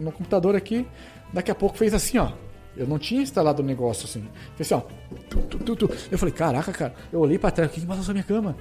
no 0.00 0.10
computador 0.12 0.56
aqui. 0.56 0.86
Daqui 1.32 1.50
a 1.50 1.54
pouco 1.54 1.76
fez 1.76 1.94
assim, 1.94 2.18
ó. 2.18 2.28
Eu 2.76 2.86
não 2.86 2.98
tinha 2.98 3.20
instalado 3.22 3.62
o 3.62 3.64
negócio 3.66 4.04
assim. 4.06 4.24
Fez 4.56 4.72
assim, 4.72 4.82
ó. 4.82 5.90
Eu 6.10 6.18
falei, 6.18 6.34
caraca, 6.34 6.72
cara. 6.72 6.94
Eu 7.12 7.20
olhei 7.20 7.38
pra 7.38 7.50
trás, 7.50 7.70
o 7.70 7.72
que 7.74 7.80
que 7.80 7.86
balançou 7.86 8.14
minha 8.14 8.24
cama? 8.24 8.56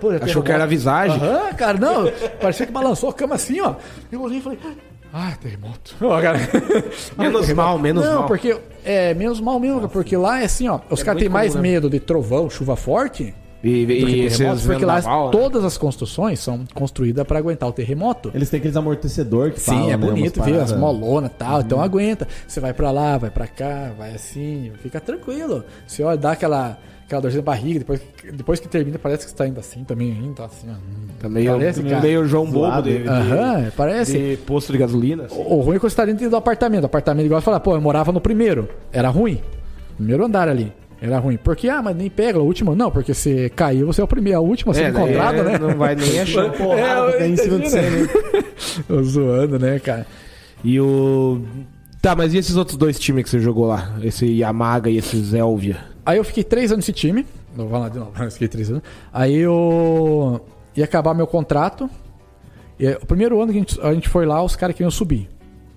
Pô, 0.00 0.10
Achou 0.10 0.42
que 0.42 0.52
era 0.52 0.64
a 0.64 0.66
visagem? 0.66 1.16
Aham, 1.22 1.52
cara, 1.54 1.78
não. 1.78 2.10
Parecia 2.40 2.66
que 2.66 2.72
balançou 2.72 3.08
a 3.08 3.12
cama 3.14 3.34
assim, 3.36 3.60
ó. 3.60 3.76
Eu 4.12 4.20
olhei 4.22 4.38
e 4.38 4.42
falei, 4.42 4.58
ah, 5.12 5.32
terremoto. 5.40 5.94
Ah, 6.02 6.20
Menos 7.22 7.40
terremoto. 7.42 7.54
mal, 7.56 7.78
menos 7.78 8.04
não, 8.04 8.18
mal. 8.20 8.26
porque 8.26 8.58
é 8.84 9.14
menos 9.14 9.40
mal 9.40 9.58
mesmo, 9.58 9.76
cara, 9.76 9.88
porque 9.88 10.16
lá 10.16 10.42
é 10.42 10.44
assim, 10.44 10.68
ó. 10.68 10.80
Os 10.90 11.00
É 11.00 11.04
caras 11.04 11.20
têm 11.20 11.28
mais 11.30 11.54
né? 11.54 11.60
medo 11.62 11.88
de 11.88 11.98
trovão, 12.00 12.50
chuva 12.50 12.76
forte. 12.76 13.34
E, 13.66 13.86
que 13.86 13.92
e 13.92 14.28
terremotos, 14.28 14.66
porque 14.66 14.84
lá 14.84 14.94
vendaval, 14.96 15.24
né? 15.26 15.32
todas 15.32 15.64
as 15.64 15.76
construções 15.76 16.38
são 16.40 16.64
construídas 16.74 17.26
para 17.26 17.38
aguentar 17.38 17.68
o 17.68 17.72
terremoto. 17.72 18.30
Eles 18.34 18.48
têm 18.50 18.58
aqueles 18.58 18.76
amortecedor 18.76 19.50
que 19.50 19.60
Sim, 19.60 19.72
falam, 19.72 19.84
é 19.90 19.96
né, 19.96 19.96
bonito 19.96 20.36
umas 20.38 20.48
ver 20.50 20.60
as 20.60 20.72
molonas 20.72 21.30
e 21.30 21.34
tal, 21.34 21.60
então 21.60 21.80
aguenta. 21.80 22.28
Você 22.46 22.60
vai 22.60 22.72
pra 22.72 22.90
lá, 22.90 23.18
vai 23.18 23.30
pra 23.30 23.46
cá, 23.46 23.92
vai 23.98 24.14
assim, 24.14 24.70
fica 24.82 25.00
tranquilo. 25.00 25.64
Você 25.86 26.02
olha, 26.02 26.16
dá 26.16 26.32
aquela, 26.32 26.78
aquela 27.04 27.20
dorzinha 27.22 27.40
na 27.42 27.46
barriga, 27.46 27.80
depois, 27.80 28.00
depois 28.32 28.60
que 28.60 28.68
termina 28.68 28.98
parece 28.98 29.24
que 29.24 29.30
você 29.30 29.36
tá 29.36 29.46
indo 29.48 29.58
assim 29.58 29.82
também, 29.84 30.10
indo 30.10 30.42
assim, 30.42 30.68
ó. 30.70 30.74
Tá 31.20 31.28
meio, 31.28 31.52
Parece, 31.52 31.82
cara. 31.82 32.00
meio 32.02 32.26
João 32.26 32.46
Bobo 32.50 32.82
de, 32.82 33.02
de, 33.02 33.08
Aham, 33.08 33.72
parece. 33.76 34.18
de 34.18 34.36
posto 34.38 34.70
de 34.72 34.78
gasolina. 34.78 35.24
assim. 35.24 35.34
O 35.46 35.60
ruim 35.60 35.76
é 35.76 35.78
quando 35.78 35.90
você 35.90 35.96
tá 35.96 36.04
dentro 36.04 36.28
do 36.28 36.36
apartamento. 36.36 36.82
O 36.84 36.86
apartamento, 36.86 37.26
igual 37.26 37.38
eu 37.38 37.42
falar, 37.42 37.60
pô, 37.60 37.74
eu 37.74 37.80
morava 37.80 38.12
no 38.12 38.20
primeiro. 38.20 38.68
Era 38.92 39.08
ruim. 39.08 39.40
Primeiro 39.96 40.24
andar 40.24 40.48
ali. 40.48 40.72
Era 41.00 41.18
ruim. 41.18 41.36
Porque, 41.36 41.68
ah, 41.68 41.82
mas 41.82 41.94
nem 41.96 42.08
pega 42.08 42.38
a 42.38 42.42
última. 42.42 42.74
Não, 42.74 42.90
porque 42.90 43.12
se 43.12 43.50
caiu, 43.50 43.86
você 43.86 44.00
é 44.00 44.04
o 44.04 44.08
primeiro, 44.08 44.38
a 44.38 44.42
última 44.42 44.72
a 44.72 44.74
ser 44.74 44.92
daí 44.92 45.02
encontrada, 45.02 45.38
é, 45.38 45.42
né? 45.44 45.58
Não 45.58 45.76
vai 45.76 45.94
nem 45.94 46.20
achar. 46.20 46.50
Porrada 46.52 46.80
É, 46.80 47.10
pra 47.10 47.18
cair 47.18 47.32
em 47.32 47.36
cima 47.36 47.58
de 47.58 47.70
você, 47.70 47.80
né? 47.82 48.08
Tô 48.88 49.02
zoando, 49.02 49.58
né, 49.58 49.78
cara? 49.78 50.06
E 50.64 50.80
o. 50.80 51.42
Tá, 52.00 52.14
mas 52.16 52.32
e 52.32 52.38
esses 52.38 52.56
outros 52.56 52.76
dois 52.76 52.98
times 52.98 53.24
que 53.24 53.30
você 53.30 53.40
jogou 53.40 53.66
lá? 53.66 53.94
Esse 54.02 54.26
Yamaga 54.26 54.88
e 54.88 54.96
esse 54.96 55.18
Zelvia? 55.18 55.78
Aí 56.04 56.18
eu 56.18 56.24
fiquei 56.24 56.44
três 56.44 56.70
anos 56.72 56.86
nesse 56.86 56.92
time. 56.92 57.26
Não 57.56 57.68
vou 57.68 57.78
lá 57.78 57.88
de 57.88 57.98
novo, 57.98 58.12
eu 58.22 58.30
fiquei 58.30 58.48
três 58.48 58.70
anos. 58.70 58.82
Aí 59.12 59.36
eu 59.36 60.40
ia 60.74 60.84
acabar 60.84 61.14
meu 61.14 61.26
contrato. 61.26 61.90
E 62.78 62.86
aí, 62.86 62.94
o 62.94 63.06
primeiro 63.06 63.40
ano 63.40 63.52
que 63.52 63.58
a 63.58 63.60
gente, 63.60 63.80
a 63.80 63.92
gente 63.94 64.08
foi 64.08 64.24
lá, 64.26 64.42
os 64.42 64.54
caras 64.56 64.76
queriam 64.76 64.90
subir. 64.90 65.28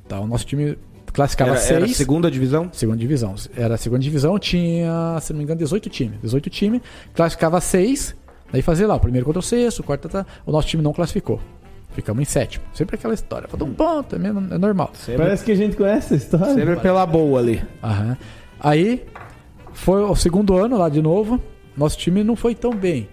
Tá, 0.07 0.19
o 0.19 0.27
nosso 0.27 0.45
time 0.45 0.77
classificava 1.11 1.51
Era, 1.51 1.59
seis. 1.59 1.71
era 1.83 1.88
segunda 1.89 2.29
divisão? 2.31 2.69
Segunda 2.71 2.97
divisão. 2.97 3.35
Era 3.55 3.75
a 3.75 3.77
segunda 3.77 4.01
divisão, 4.01 4.38
tinha, 4.39 5.17
se 5.21 5.31
não 5.33 5.38
me 5.38 5.43
engano, 5.43 5.59
18 5.59 5.89
times. 5.89 6.19
18 6.21 6.49
times, 6.49 6.81
classificava 7.13 7.59
seis, 7.61 8.15
daí 8.51 8.61
fazia 8.61 8.88
lá, 8.88 8.95
o 8.95 8.99
primeiro 8.99 9.25
contra 9.25 9.39
o 9.39 9.43
sexto, 9.43 9.79
o 9.79 9.83
quarto, 9.83 10.07
tá, 10.09 10.23
tá. 10.23 10.31
o 10.45 10.51
nosso 10.51 10.67
time 10.67 10.81
não 10.83 10.93
classificou. 10.93 11.39
Ficamos 11.91 12.21
em 12.21 12.25
sétimo. 12.25 12.63
Sempre 12.73 12.95
aquela 12.95 13.13
história. 13.15 13.47
Falta 13.47 13.65
um 13.65 13.73
ponto, 13.73 14.15
é, 14.15 14.19
mesmo- 14.19 14.53
é 14.53 14.57
normal. 14.57 14.91
Sempre, 14.93 15.23
Parece 15.23 15.43
que 15.43 15.51
a 15.51 15.55
gente 15.55 15.75
conhece 15.75 16.13
a 16.13 16.17
história. 16.17 16.53
sempre 16.53 16.75
pela 16.77 17.05
boa 17.05 17.39
ali. 17.39 17.63
Aham. 17.83 18.15
Aí, 18.59 19.05
foi 19.73 20.01
o 20.03 20.15
segundo 20.15 20.55
ano 20.57 20.77
lá 20.77 20.88
de 20.89 21.01
novo, 21.01 21.41
nosso 21.75 21.97
time 21.97 22.23
não 22.23 22.35
foi 22.35 22.53
tão 22.53 22.71
bem. 22.75 23.09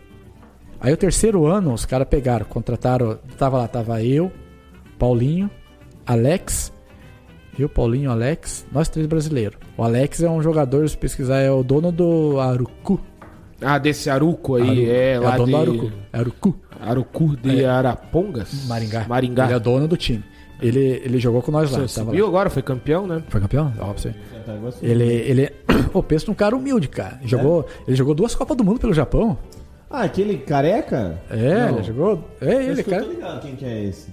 Aí 0.78 0.92
o 0.92 0.97
terceiro 0.97 1.47
ano, 1.47 1.73
os 1.73 1.86
caras 1.86 2.07
pegaram, 2.07 2.44
contrataram, 2.44 3.18
tava 3.39 3.57
lá, 3.58 3.66
tava 3.66 4.02
eu, 4.05 4.31
Paulinho, 4.99 5.50
Alex, 6.07 6.70
eu, 7.62 7.68
Paulinho, 7.68 8.10
Alex, 8.10 8.67
nós 8.73 8.89
três 8.89 9.07
brasileiros. 9.07 9.59
O 9.76 9.83
Alex 9.83 10.23
é 10.23 10.28
um 10.31 10.43
jogador, 10.43 10.89
se 10.89 10.97
pesquisar, 10.97 11.39
é 11.39 11.51
o 11.51 11.62
dono 11.62 11.91
do 11.91 12.39
Arucu. 12.41 13.01
Ah, 13.60 13.78
desse 13.78 14.10
Aruco 14.10 14.57
aí, 14.57 14.62
Arucu. 14.65 14.91
é 14.91 15.18
lá 15.18 15.35
o 15.35 15.36
dono 15.39 15.47
de... 15.47 15.52
do 15.52 15.57
Arucu. 15.59 15.93
Arucu. 16.12 16.60
Arucu 16.81 17.36
de 17.36 17.65
Arapongas? 17.65 18.67
Maringá. 18.67 19.07
Maringá. 19.09 19.44
Ele 19.47 19.55
é 19.55 19.59
dono 19.59 19.89
do 19.89 19.97
time. 19.97 20.23
Ele, 20.60 21.02
ele 21.05 21.18
jogou 21.18 21.43
com 21.43 21.51
nós 21.51 21.70
lá. 21.70 21.81
Você 21.81 22.01
subiu 22.01 22.25
lá. 22.25 22.28
agora, 22.31 22.51
foi 22.51 22.62
campeão, 22.62 23.07
né? 23.07 23.23
Foi 23.28 23.41
campeão? 23.41 23.73
Ó, 23.78 23.93
pra 23.93 23.93
você. 23.94 24.15
Ele, 24.83 25.05
ele, 25.05 25.51
pô, 25.93 26.02
pensa 26.02 26.26
num 26.28 26.35
cara 26.35 26.57
humilde, 26.57 26.89
cara. 26.89 27.20
Jogou, 27.25 27.67
Ele 27.86 27.97
jogou 27.97 28.15
duas 28.15 28.35
Copas 28.35 28.57
do 28.57 28.65
Mundo 28.65 28.81
pelo 28.81 28.94
Japão. 28.94 29.36
Ah, 29.91 30.02
aquele 30.02 30.39
careca? 30.39 31.20
É, 31.31 31.70
Não. 31.70 31.76
ele 31.76 31.83
jogou. 31.85 32.25
É 32.41 32.55
ele, 32.65 32.83
que 32.83 32.91
eu 32.91 32.94
cara. 32.94 33.05
tô 33.05 33.10
ligado 33.10 33.41
quem 33.41 33.57
que 33.57 33.65
é 33.65 33.85
esse. 33.85 34.09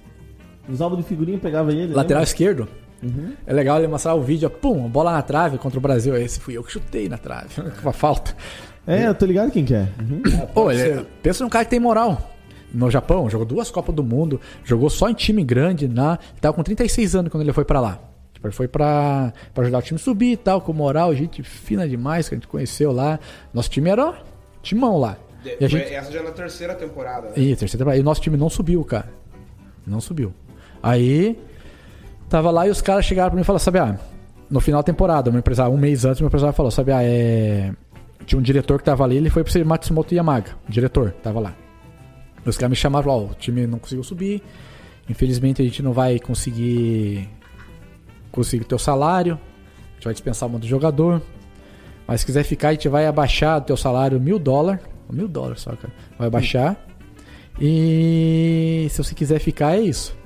Nos 0.68 0.82
álbuns 0.82 1.02
de 1.02 1.06
figurinha 1.08 1.38
pegava 1.38 1.72
ele. 1.72 1.88
Lateral 1.88 2.20
lembra? 2.20 2.24
esquerdo. 2.24 2.68
Uhum. 3.04 3.34
É 3.46 3.54
legal 3.54 3.78
ele 3.78 3.88
mostrar 3.88 4.14
o 4.16 4.22
vídeo, 4.22 4.50
pum, 4.50 4.88
bola 4.90 5.12
na 5.12 5.22
trave 5.22 5.58
contra 5.58 5.78
o 5.78 5.82
Brasil. 5.82 6.16
Esse 6.16 6.40
fui 6.40 6.58
eu 6.58 6.64
que 6.64 6.72
chutei 6.72 7.10
na 7.10 7.18
trave, 7.18 7.50
com 7.62 7.82
uma 7.82 7.94
falta. 7.94 8.36
É, 8.88 9.08
eu 9.08 9.16
tô 9.16 9.26
ligado 9.26 9.52
quem 9.52 9.66
que 9.66 9.74
é. 9.74 9.88
Uhum. 10.00 10.22
Pô, 10.54 10.72
ele, 10.72 11.06
pensa 11.22 11.44
num 11.44 11.50
cara 11.50 11.66
que 11.66 11.72
tem 11.72 11.80
moral. 11.80 12.30
No 12.74 12.90
Japão, 12.90 13.30
jogou 13.30 13.46
duas 13.46 13.70
Copas 13.70 13.94
do 13.94 14.04
Mundo, 14.04 14.42
jogou 14.64 14.90
só 14.90 15.08
em 15.08 15.14
time 15.14 15.44
grande, 15.44 15.88
na, 15.88 16.18
ele 16.32 16.42
tava 16.42 16.56
com 16.56 16.64
36 16.64 17.16
anos 17.16 17.32
quando 17.32 17.44
ele 17.44 17.54
foi 17.54 17.64
pra 17.64 17.80
lá. 17.80 18.00
Tipo, 18.34 18.48
ele 18.48 18.54
foi 18.54 18.68
pra, 18.68 19.32
pra 19.54 19.64
ajudar 19.64 19.78
o 19.78 19.82
time 19.82 20.00
a 20.00 20.04
subir 20.04 20.32
e 20.32 20.38
tal, 20.38 20.60
com 20.60 20.74
moral, 20.74 21.14
gente 21.16 21.44
fina 21.44 21.88
demais, 21.88 22.28
que 22.28 22.36
a 22.36 22.38
gente 22.38 22.48
conheceu 22.48 22.92
lá. 22.92 23.20
Nosso 23.54 23.70
time 23.70 23.90
era 23.90 24.08
ó, 24.08 24.14
timão 24.62 24.98
lá. 24.98 25.18
E 25.46 25.64
a 25.64 25.68
gente, 25.68 25.94
Essa 25.94 26.12
já 26.12 26.20
é 26.20 26.24
na 26.24 26.32
terceira 26.32 26.74
temporada. 26.74 27.28
né? 27.28 27.34
e, 27.38 27.56
terceira 27.56 27.78
temporada. 27.78 27.98
E 27.98 28.02
o 28.02 28.04
nosso 28.04 28.22
time 28.22 28.38
não 28.38 28.50
subiu, 28.50 28.84
cara. 28.84 29.10
Não 29.86 30.02
subiu. 30.02 30.34
Aí, 30.82 31.38
tava 32.34 32.50
lá 32.50 32.66
e 32.66 32.72
os 32.72 32.82
caras 32.82 33.06
chegaram 33.06 33.30
pra 33.30 33.36
mim 33.36 33.44
e 33.44 33.46
falaram, 33.46 33.64
sabe, 33.64 33.78
ah, 33.78 33.96
no 34.50 34.60
final 34.60 34.82
da 34.82 34.84
temporada, 34.84 35.30
meu 35.30 35.38
empresário, 35.38 35.72
um 35.72 35.78
mês 35.78 36.04
antes, 36.04 36.20
meu 36.20 36.30
empresário 36.30 36.56
falou, 36.56 36.72
sabe, 36.72 36.92
ah, 36.92 37.04
é... 37.04 37.72
Tinha 38.26 38.40
um 38.40 38.42
diretor 38.42 38.80
que 38.80 38.86
tava 38.86 39.04
ali, 39.04 39.18
ele 39.18 39.30
foi 39.30 39.44
pro 39.44 39.66
Matsumoto 39.66 40.16
Yamaga, 40.16 40.50
o 40.68 40.72
diretor, 40.72 41.12
tava 41.22 41.40
lá. 41.40 41.56
Os 42.44 42.58
caras 42.58 42.72
me 42.72 42.76
chamaram, 42.76 43.12
ó, 43.12 43.20
o 43.26 43.36
time 43.36 43.68
não 43.68 43.78
conseguiu 43.78 44.04
subir, 44.04 44.42
infelizmente 45.08 45.62
a 45.62 45.66
gente 45.66 45.84
não 45.84 45.94
vai 45.94 46.18
conseguir 46.18 47.30
conseguir 48.32 48.66
teu 48.66 48.80
salário, 48.80 49.34
a 49.92 49.94
gente 49.94 50.06
vai 50.06 50.14
dispensar 50.14 50.50
um 50.50 50.54
monte 50.54 50.64
de 50.64 50.70
jogador, 50.70 51.22
mas 52.08 52.22
se 52.22 52.26
quiser 52.26 52.44
ficar, 52.44 52.70
a 52.70 52.72
gente 52.72 52.90
vai 52.90 53.06
abaixar 53.06 53.60
o 53.60 53.62
teu 53.62 53.78
salário 53.78 54.20
mil 54.20 54.40
dólares, 54.40 54.82
mil 55.08 55.28
dólares 55.28 55.62
só, 55.62 55.76
cara, 55.76 55.94
vai 56.18 56.30
abaixar, 56.30 56.84
e 57.62 58.88
se 58.90 58.98
você 58.98 59.14
quiser 59.14 59.38
ficar, 59.38 59.78
é 59.78 59.82
isso. 59.82 60.23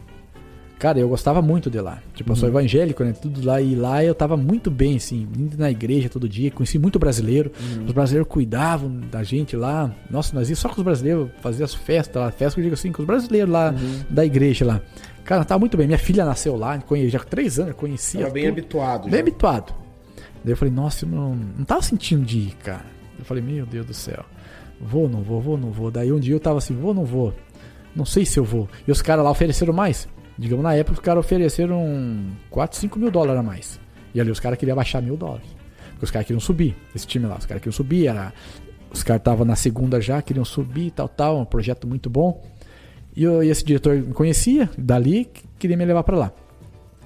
Cara, 0.80 1.00
eu 1.00 1.10
gostava 1.10 1.42
muito 1.42 1.72
de 1.72 1.80
lá. 1.82 2.00
Tipo, 2.14 2.32
eu 2.34 2.36
sou 2.36 2.48
evangélico, 2.48 3.04
né? 3.04 3.12
Tudo 3.12 3.44
lá. 3.44 3.60
E 3.60 3.74
lá 3.76 4.04
eu 4.04 4.14
tava 4.14 4.38
muito 4.38 4.70
bem, 4.70 4.98
assim, 4.98 5.28
indo 5.36 5.58
na 5.58 5.72
igreja 5.72 6.08
todo 6.08 6.30
dia. 6.30 6.52
Conheci 6.52 6.78
muito 6.78 7.00
brasileiro. 7.00 7.52
Os 7.86 7.92
brasileiros 7.92 8.32
cuidavam 8.32 9.00
da 9.12 9.24
gente 9.24 9.56
lá. 9.56 9.92
Nossa, 10.10 10.36
nós 10.36 10.50
íamos 10.50 10.60
só 10.60 10.70
com 10.70 10.76
os 10.76 10.84
brasileiros 10.84 11.30
fazer 11.42 11.64
as 11.64 11.74
festas 11.74 12.22
lá. 12.22 12.30
Festa 12.32 12.56
que 12.56 12.60
eu 12.60 12.64
digo 12.66 12.76
assim, 12.76 12.92
com 12.92 13.02
os 13.02 13.08
brasileiros 13.08 13.50
lá 13.52 13.74
da 14.08 14.24
igreja 14.24 14.66
lá. 14.66 14.82
Cara, 15.24 15.44
tava 15.44 15.60
muito 15.60 15.76
bem. 15.76 15.88
Minha 15.88 15.98
filha 16.00 16.24
nasceu 16.24 16.56
lá, 16.56 16.78
conhe- 16.80 17.10
já 17.10 17.20
com 17.20 17.26
três 17.28 17.58
anos, 17.58 17.72
eu 17.72 17.76
conhecia. 17.76 18.22
Tava 18.22 18.34
bem 18.34 18.44
tudo. 18.44 18.52
habituado. 18.54 19.04
Bem 19.06 19.12
já. 19.14 19.20
habituado. 19.20 19.74
Daí 20.44 20.54
eu 20.54 20.58
falei, 20.58 20.74
nossa, 20.74 21.06
eu 21.06 21.10
não, 21.10 21.36
não 21.36 21.66
tava 21.66 21.82
sentindo 21.82 22.24
de 22.24 22.38
ir, 22.38 22.56
cara. 22.64 22.86
Eu 23.18 23.26
falei, 23.26 23.42
meu 23.44 23.66
Deus 23.66 23.86
do 23.88 23.94
céu. 23.96 24.24
Vou, 24.80 25.10
não 25.10 25.24
vou, 25.24 25.42
vou, 25.42 25.58
não 25.58 25.72
vou. 25.72 25.90
Daí 25.90 26.12
um 26.12 26.20
dia 26.20 26.36
eu 26.36 26.40
tava 26.40 26.60
assim, 26.60 26.76
vou, 26.76 26.94
não 26.94 27.04
vou. 27.04 27.34
Não 27.96 28.06
sei 28.06 28.26
se 28.26 28.40
eu 28.40 28.44
vou. 28.44 28.70
E 28.88 28.92
os 28.92 29.02
caras 29.02 29.26
lá 29.26 29.32
ofereceram 29.32 29.74
mais. 29.74 30.08
Digamos, 30.38 30.64
na 30.64 30.74
época 30.76 30.94
os 30.94 31.00
caras 31.00 31.26
ofereceram 31.26 32.28
4, 32.50 32.78
5 32.78 33.00
mil 33.00 33.10
dólares 33.12 33.40
a 33.40 33.44
mais. 33.44 33.80
E 34.14 34.22
ali 34.22 34.30
os 34.32 34.40
caras 34.40 34.58
queriam 34.60 34.76
baixar 34.76 35.02
mil 35.02 35.18
dólares. 35.18 35.48
Porque 35.92 36.06
os 36.06 36.12
caras 36.12 36.28
queriam 36.28 36.40
subir. 36.40 36.76
Esse 36.96 37.08
time 37.08 37.26
lá, 37.26 37.38
os 37.38 37.46
caras 37.46 37.62
queriam 37.62 37.74
subir. 37.76 38.08
Era, 38.08 38.32
os 38.92 39.02
caras 39.04 39.20
estavam 39.22 39.46
na 39.46 39.56
segunda 39.56 40.00
já, 40.00 40.22
queriam 40.22 40.46
subir, 40.46 40.92
tal, 40.92 41.08
tal. 41.10 41.40
Um 41.40 41.46
projeto 41.46 41.88
muito 41.88 42.10
bom. 42.10 42.44
E, 43.16 43.24
eu- 43.24 43.44
e 43.44 43.50
esse 43.50 43.64
diretor 43.66 43.96
me 43.96 44.14
conhecia, 44.14 44.70
dali, 44.78 45.28
queria 45.58 45.76
me 45.76 45.86
levar 45.86 46.04
pra 46.04 46.16
lá. 46.16 46.32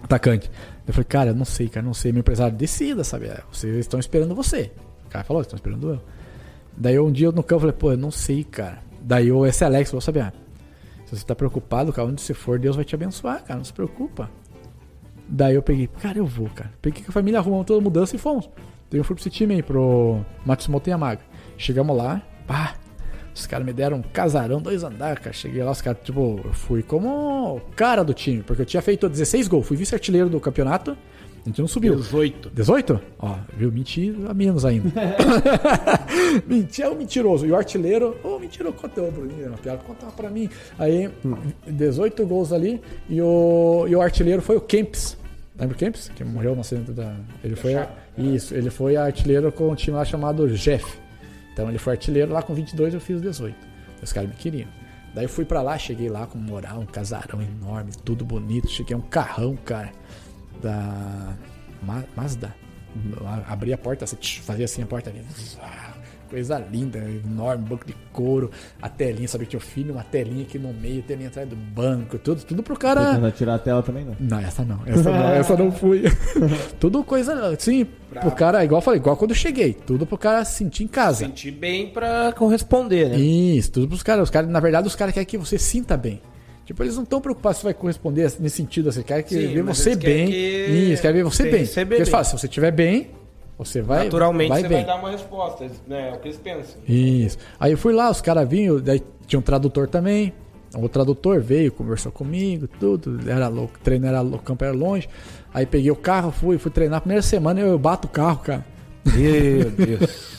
Atacante. 0.04 0.50
Eu 0.86 0.94
falei, 0.94 1.06
cara, 1.06 1.34
não 1.34 1.46
sei, 1.46 1.70
cara, 1.70 1.86
não 1.86 1.94
sei. 1.94 2.12
Meu 2.12 2.20
empresário 2.20 2.56
decida, 2.58 3.04
sabe? 3.04 3.28
É, 3.28 3.40
Vocês 3.52 3.76
estão 3.78 4.00
esperando 4.00 4.36
você. 4.36 4.72
O 5.06 5.10
cara 5.10 5.24
falou, 5.24 5.42
estão 5.42 5.56
esperando 5.56 5.90
eu. 5.90 6.02
Daí 6.76 7.00
um 7.00 7.12
dia 7.12 7.28
eu 7.28 7.32
no 7.32 7.44
campo 7.44 7.62
falei, 7.62 7.76
pô, 7.78 7.92
eu 7.92 7.98
não 7.98 8.12
sei, 8.12 8.44
cara. 8.44 8.80
Daí 9.02 9.32
o 9.32 9.46
esse 9.46 9.64
Alex 9.64 9.90
falou, 9.90 10.02
sabe? 10.02 10.20
ah, 10.20 10.34
se 11.12 11.20
você 11.20 11.26
tá 11.26 11.36
preocupado, 11.36 11.92
cara, 11.92 12.08
onde 12.08 12.22
você 12.22 12.34
for, 12.34 12.58
Deus 12.58 12.76
vai 12.76 12.86
te 12.86 12.96
abençoar, 12.96 13.44
cara, 13.44 13.58
não 13.58 13.66
se 13.66 13.74
preocupa. 13.74 14.30
Daí 15.28 15.56
eu 15.56 15.62
peguei, 15.62 15.88
cara, 15.88 16.18
eu 16.18 16.26
vou, 16.26 16.50
cara. 16.50 16.72
Peguei 16.82 17.04
com 17.04 17.12
a 17.12 17.14
família, 17.14 17.40
arrumamos 17.40 17.66
toda 17.66 17.80
a 17.80 17.84
mudança 17.84 18.16
e 18.16 18.20
fomos. 18.20 18.50
Daí 18.90 19.00
eu 19.00 19.04
fui 19.04 19.16
pro 19.16 19.22
esse 19.22 19.30
time 19.30 19.56
aí, 19.56 19.64
pro 19.64 20.20
Matsumoto 20.46 20.90
Yamaga. 20.90 21.22
Chegamos 21.58 21.96
lá, 21.96 22.22
pá, 22.48 22.76
os 23.34 23.46
caras 23.46 23.66
me 23.66 23.74
deram 23.74 23.98
um 23.98 24.02
casarão, 24.02 24.62
dois 24.62 24.84
andares, 24.84 25.20
cara. 25.20 25.34
Cheguei 25.34 25.64
lá, 25.64 25.72
os 25.72 25.82
caras, 25.82 26.02
tipo, 26.02 26.40
eu 26.44 26.54
fui 26.54 26.82
como 26.82 27.62
cara 27.76 28.04
do 28.04 28.14
time, 28.14 28.42
porque 28.44 28.62
eu 28.62 28.66
tinha 28.66 28.82
feito 28.82 29.10
16 29.10 29.48
gols, 29.48 29.68
fui 29.68 29.76
vice-artilheiro 29.76 30.30
do 30.30 30.40
campeonato, 30.40 30.98
a 31.44 31.50
gente 31.50 31.60
não 31.60 31.68
subiu. 31.68 31.96
18. 31.96 32.50
18? 32.52 33.02
Ó, 33.20 33.36
viu? 33.58 33.72
Menti 33.72 34.14
a 34.28 34.34
menos 34.34 34.64
ainda. 34.66 34.92
Menti, 36.48 36.82
é 36.82 36.90
o 36.90 36.96
mentiroso. 36.96 37.46
E 37.46 37.52
o 37.52 37.56
artilheiro, 37.56 38.16
ô, 38.24 38.38
mentiroso, 38.40 38.76
conta 38.76 39.02
o 39.02 39.12
Bruninho, 39.12 39.48
uma 39.48 39.58
piada, 39.58 39.80
conta 39.80 40.06
pra 40.08 40.30
mim. 40.30 40.50
Aí, 40.78 41.10
18 41.68 42.26
gols 42.26 42.52
ali, 42.52 42.82
e 43.10 43.22
o, 43.22 43.86
e 43.88 43.96
o 43.96 44.02
artilheiro 44.02 44.42
foi 44.42 44.58
o 44.58 44.62
Kempis. 44.62 45.18
Lembra 45.60 45.76
o 45.76 45.78
Kempis? 45.78 46.10
Que 46.16 46.24
morreu 46.24 46.56
no 46.56 46.62
acidente 46.62 46.92
da. 46.92 47.16
Ele 47.44 47.56
foi. 47.56 47.76
a- 47.76 47.90
isso, 48.18 48.54
ele 48.54 48.70
foi 48.70 48.98
artilheiro 48.98 49.52
com 49.52 49.70
um 49.70 49.76
time 49.76 49.96
lá 49.96 50.04
chamado 50.04 50.48
Jeff. 50.50 50.86
Então 51.54 51.70
ele 51.70 51.78
foi 51.78 51.94
artilheiro 51.94 52.32
lá 52.32 52.42
com 52.44 52.54
22, 52.54 52.94
eu 52.94 53.00
fiz 53.00 53.22
18. 53.22 53.56
Os 54.02 54.12
caras 54.12 54.30
me 54.30 54.36
queriam. 54.36 54.68
Daí 55.14 55.26
eu 55.26 55.30
fui 55.30 55.44
pra 55.46 55.62
lá, 55.62 55.78
cheguei 55.78 56.10
lá 56.10 56.26
com 56.26 56.38
moral, 56.38 56.80
um 56.80 56.86
casarão 56.86 57.42
enorme, 57.42 57.92
tudo 58.04 58.24
bonito. 58.26 58.70
Cheguei 58.70 58.96
um 58.96 59.02
carrão, 59.02 59.56
cara, 59.66 59.92
da 60.62 61.34
Ma- 61.82 62.04
Mazda. 62.16 62.54
A- 63.26 63.54
Abri 63.54 63.72
a 63.74 63.78
porta, 63.78 64.04
assim, 64.06 64.16
tch, 64.18 64.40
fazia 64.40 64.66
assim 64.66 64.82
a 64.84 64.86
porta 64.86 65.10
ali. 65.10 65.22
Coisa 66.30 66.58
linda, 66.60 66.98
enorme, 66.98 67.66
banco 67.68 67.86
de 67.86 67.94
couro, 68.14 68.50
a 68.82 68.88
telinha, 68.88 69.28
sabe 69.28 69.44
que 69.44 69.50
tinha 69.52 69.58
o 69.60 69.62
filho, 69.62 69.94
uma 69.94 70.04
telinha 70.04 70.44
aqui 70.44 70.58
no 70.58 70.72
meio, 70.74 71.02
telinha 71.04 71.28
atrás 71.28 71.46
do 71.48 71.58
banco, 71.58 72.18
tudo, 72.18 72.42
tudo 72.46 72.64
pro 72.64 72.80
cara. 72.80 73.16
Tentando 73.16 73.32
tirar 73.34 73.56
a 73.56 73.60
tela 73.60 73.84
também, 73.84 74.06
não. 74.06 74.16
Não, 74.18 74.40
essa 74.40 74.64
não. 74.64 74.80
Essa 74.86 75.12
não, 75.12 75.28
essa 75.36 75.58
não 75.58 75.72
fui. 75.74 76.04
tudo 76.80 77.04
coisa 77.04 77.50
assim, 77.50 77.86
pro 78.18 78.32
cara, 78.32 78.64
igual 78.64 78.80
eu 78.80 78.84
falei, 78.86 79.02
igual 79.02 79.18
quando 79.18 79.32
eu 79.32 79.36
cheguei. 79.36 79.74
Tudo 79.74 80.06
pro 80.06 80.18
cara 80.18 80.46
sentir 80.46 80.86
em 80.86 80.88
casa. 80.88 81.26
Sentir 81.26 81.52
bem 81.52 81.90
pra 81.90 82.32
corresponder, 82.32 83.10
né? 83.10 83.18
Isso, 83.18 83.70
tudo 83.74 83.90
pros 83.90 84.02
caras. 84.02 84.24
Os 84.24 84.30
caras, 84.30 84.50
na 84.50 84.60
verdade, 84.62 84.88
os 84.88 84.96
caras 84.96 85.14
querem 85.14 85.28
que 85.28 85.38
você 85.38 85.58
sinta 85.58 85.98
bem. 85.98 86.22
Tipo, 86.66 86.84
eles 86.84 86.96
não 86.96 87.04
estão 87.04 87.20
preocupados 87.20 87.58
se 87.58 87.64
vai 87.64 87.74
corresponder 87.74 88.32
nesse 88.40 88.58
sentido, 88.58 88.90
assim, 88.90 89.02
querem 89.02 89.24
que 89.24 89.34
Sim, 89.36 89.48
ver 89.54 89.64
você 89.64 89.96
bem. 89.96 90.28
que 90.28 90.36
Isso, 90.38 91.02
querem 91.02 91.18
ver 91.18 91.24
você 91.24 91.44
bem. 91.44 91.60
receber 91.62 91.86
Porque 91.86 91.96
eles 91.96 92.08
bem. 92.08 92.12
falam, 92.12 92.26
se 92.26 92.32
você 92.38 92.46
estiver 92.46 92.72
bem, 92.72 93.10
você 93.58 93.82
vai. 93.82 94.06
Naturalmente 94.06 94.50
vai 94.50 94.62
você 94.62 94.68
bem. 94.68 94.78
vai 94.78 94.86
dar 94.86 94.96
uma 94.96 95.12
resposta, 95.12 95.68
né? 95.88 96.10
É 96.10 96.14
o 96.14 96.20
que 96.20 96.28
eles 96.28 96.38
pensam. 96.38 96.82
Isso. 96.88 97.38
Aí 97.60 97.72
eu 97.74 97.78
fui 97.78 97.94
lá, 97.94 98.10
os 98.10 98.22
caras 98.22 98.48
vinham, 98.48 98.80
daí 98.80 99.02
tinha 99.28 99.40
um 99.40 99.44
tradutor 99.44 99.88
também. 99.88 100.34
O 100.74 100.88
tradutor 100.88 101.42
veio, 101.42 101.72
conversou 101.72 102.12
comigo, 102.14 102.68
tudo. 102.80 103.20
Era 103.30 103.48
louco, 103.50 103.78
treino 103.84 104.06
era 104.06 104.22
louco, 104.22 104.38
o 104.38 104.42
campo 104.44 104.64
era 104.64 104.74
longe. 104.74 105.10
Aí 105.54 105.66
peguei 105.66 105.92
o 105.92 105.96
carro, 105.98 106.32
fui, 106.32 106.58
fui 106.58 106.72
treinar. 106.72 107.02
Primeira 107.02 107.22
semana 107.22 107.60
eu 107.60 107.78
bato 107.78 108.08
o 108.08 108.10
carro, 108.12 108.38
cara. 108.40 108.66
Meu 109.06 109.72
Deus. 109.72 110.38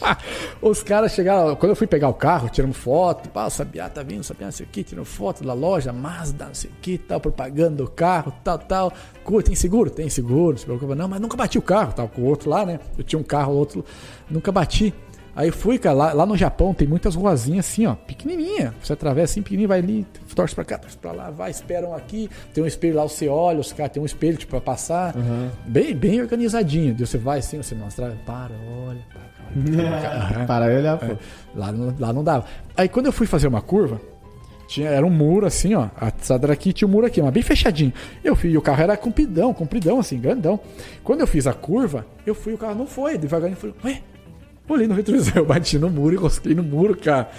Os 0.61 0.83
caras 0.83 1.13
chegaram, 1.13 1.57
quando 1.57 1.71
eu 1.71 1.77
fui 1.77 1.87
pegar 1.87 2.09
o 2.09 2.15
carro, 2.15 2.49
tiramos 2.49 2.77
foto, 2.77 3.29
pá, 3.29 3.47
o 3.47 3.51
Sabiá 3.51 3.89
tá 3.89 4.03
vindo, 4.03 4.21
o 4.21 4.25
Sabiá 4.25 4.47
não 4.47 4.53
sei 4.53 4.67
o 4.67 4.69
que, 4.69 4.85
tirando 4.85 5.05
foto 5.05 5.45
da 5.45 5.53
loja, 5.53 5.93
Mazda, 5.93 6.47
não 6.47 6.55
sei 6.55 6.71
o 6.71 6.75
que, 6.81 6.99
tal, 6.99 7.21
propaganda 7.21 7.77
do 7.77 7.91
carro, 7.91 8.33
tal, 8.45 8.59
tal. 8.59 8.93
Tem 9.45 9.55
seguro? 9.55 9.91
Tem 9.91 10.09
seguro, 10.09 10.53
não 10.53 10.59
se 10.59 10.65
preocupa 10.65 10.95
não, 10.95 11.09
mas 11.09 11.21
nunca 11.21 11.37
bati 11.37 11.59
o 11.59 11.63
carro, 11.63 11.93
tal, 11.93 12.09
com 12.09 12.23
o 12.23 12.25
outro 12.27 12.49
lá, 12.49 12.65
né? 12.65 12.79
Eu 12.97 13.05
tinha 13.05 13.19
um 13.19 13.25
carro, 13.25 13.53
o 13.53 13.57
outro, 13.57 13.85
nunca 14.31 14.53
bati. 14.53 14.95
Aí 15.35 15.51
fui, 15.51 15.79
cara, 15.79 15.95
lá, 15.95 16.13
lá 16.13 16.27
no 16.27 16.37
Japão 16.37 16.75
tem 16.75 16.87
muitas 16.87 17.15
ruazinhas 17.15 17.67
assim, 17.67 17.87
ó, 17.87 17.95
pequenininha. 17.95 18.75
Você 18.83 18.93
atravessa 18.93 19.33
assim, 19.33 19.43
pequenininho, 19.43 19.69
vai 19.69 19.79
ali, 19.79 20.07
torce 20.35 20.55
pra 20.55 20.65
cá, 20.65 20.77
torce 20.79 20.97
pra 20.99 21.13
lá, 21.13 21.31
vai, 21.31 21.51
esperam 21.51 21.95
aqui. 21.95 22.29
Tem 22.53 22.63
um 22.63 22.67
espelho 22.67 22.97
lá, 22.97 23.03
você 23.05 23.29
olha, 23.29 23.59
os 23.61 23.73
caras 23.73 23.93
tem 23.93 24.03
um 24.03 24.07
espelho 24.07 24.37
tipo, 24.37 24.51
pra 24.51 24.61
passar. 24.61 25.15
Bem, 25.67 25.95
bem 25.95 26.21
organizadinho. 26.21 26.95
Daí 26.95 27.07
você 27.07 27.17
vai 27.17 27.39
assim, 27.39 27.57
você 27.57 27.75
mostra, 27.75 28.15
para, 28.27 28.53
olha, 28.87 29.01
para. 29.13 29.33
Para 30.47 30.67
ele, 30.71 30.81
olhar, 30.81 30.99
pô. 30.99 31.17
Lá, 31.55 31.71
não- 31.73 31.95
lá 31.99 32.13
não 32.13 32.25
dava. 32.25 32.45
Aí 32.77 32.89
quando 32.89 33.07
eu 33.07 33.13
fui 33.13 33.27
fazer 33.27 33.49
uma 33.49 33.61
curva, 33.61 34.01
tinha, 34.67 34.89
era 34.89 35.05
um 35.05 35.11
muro 35.11 35.45
assim, 35.47 35.75
ó. 35.75 35.89
A 36.01 36.09
estrada 36.09 36.49
daqui 36.49 36.73
tinha 36.73 36.89
um 36.89 36.91
muro 36.91 37.07
aqui, 37.07 37.21
mas 37.21 37.33
bem 37.33 37.43
fechadinho. 37.43 37.93
Eu 38.25 38.35
fui, 38.35 38.51
e 38.51 38.57
o 38.57 38.63
carro 38.63 38.83
era 38.83 38.97
compridão, 38.97 39.53
compridão, 39.53 39.99
assim, 39.99 40.19
grandão. 40.19 40.59
Quando 41.05 41.21
eu 41.21 41.27
fiz 41.27 41.47
a 41.47 41.53
curva, 41.53 42.07
eu 42.27 42.35
fui, 42.35 42.55
o 42.55 42.59
carro 42.59 42.75
não 42.75 42.87
foi, 42.87 43.19
devagarinho, 43.19 43.57
eu 43.57 43.61
falei, 43.61 43.75
ué, 43.85 44.03
olhei 44.73 44.87
no 44.87 44.95
retrovisor, 44.95 45.37
eu 45.37 45.47
bati 45.47 45.79
no 45.79 45.91
muro 45.91 46.15
e 46.15 46.19
rosquei 46.19 46.55
no 46.55 46.63
muro, 46.63 46.97
cara. 46.97 47.31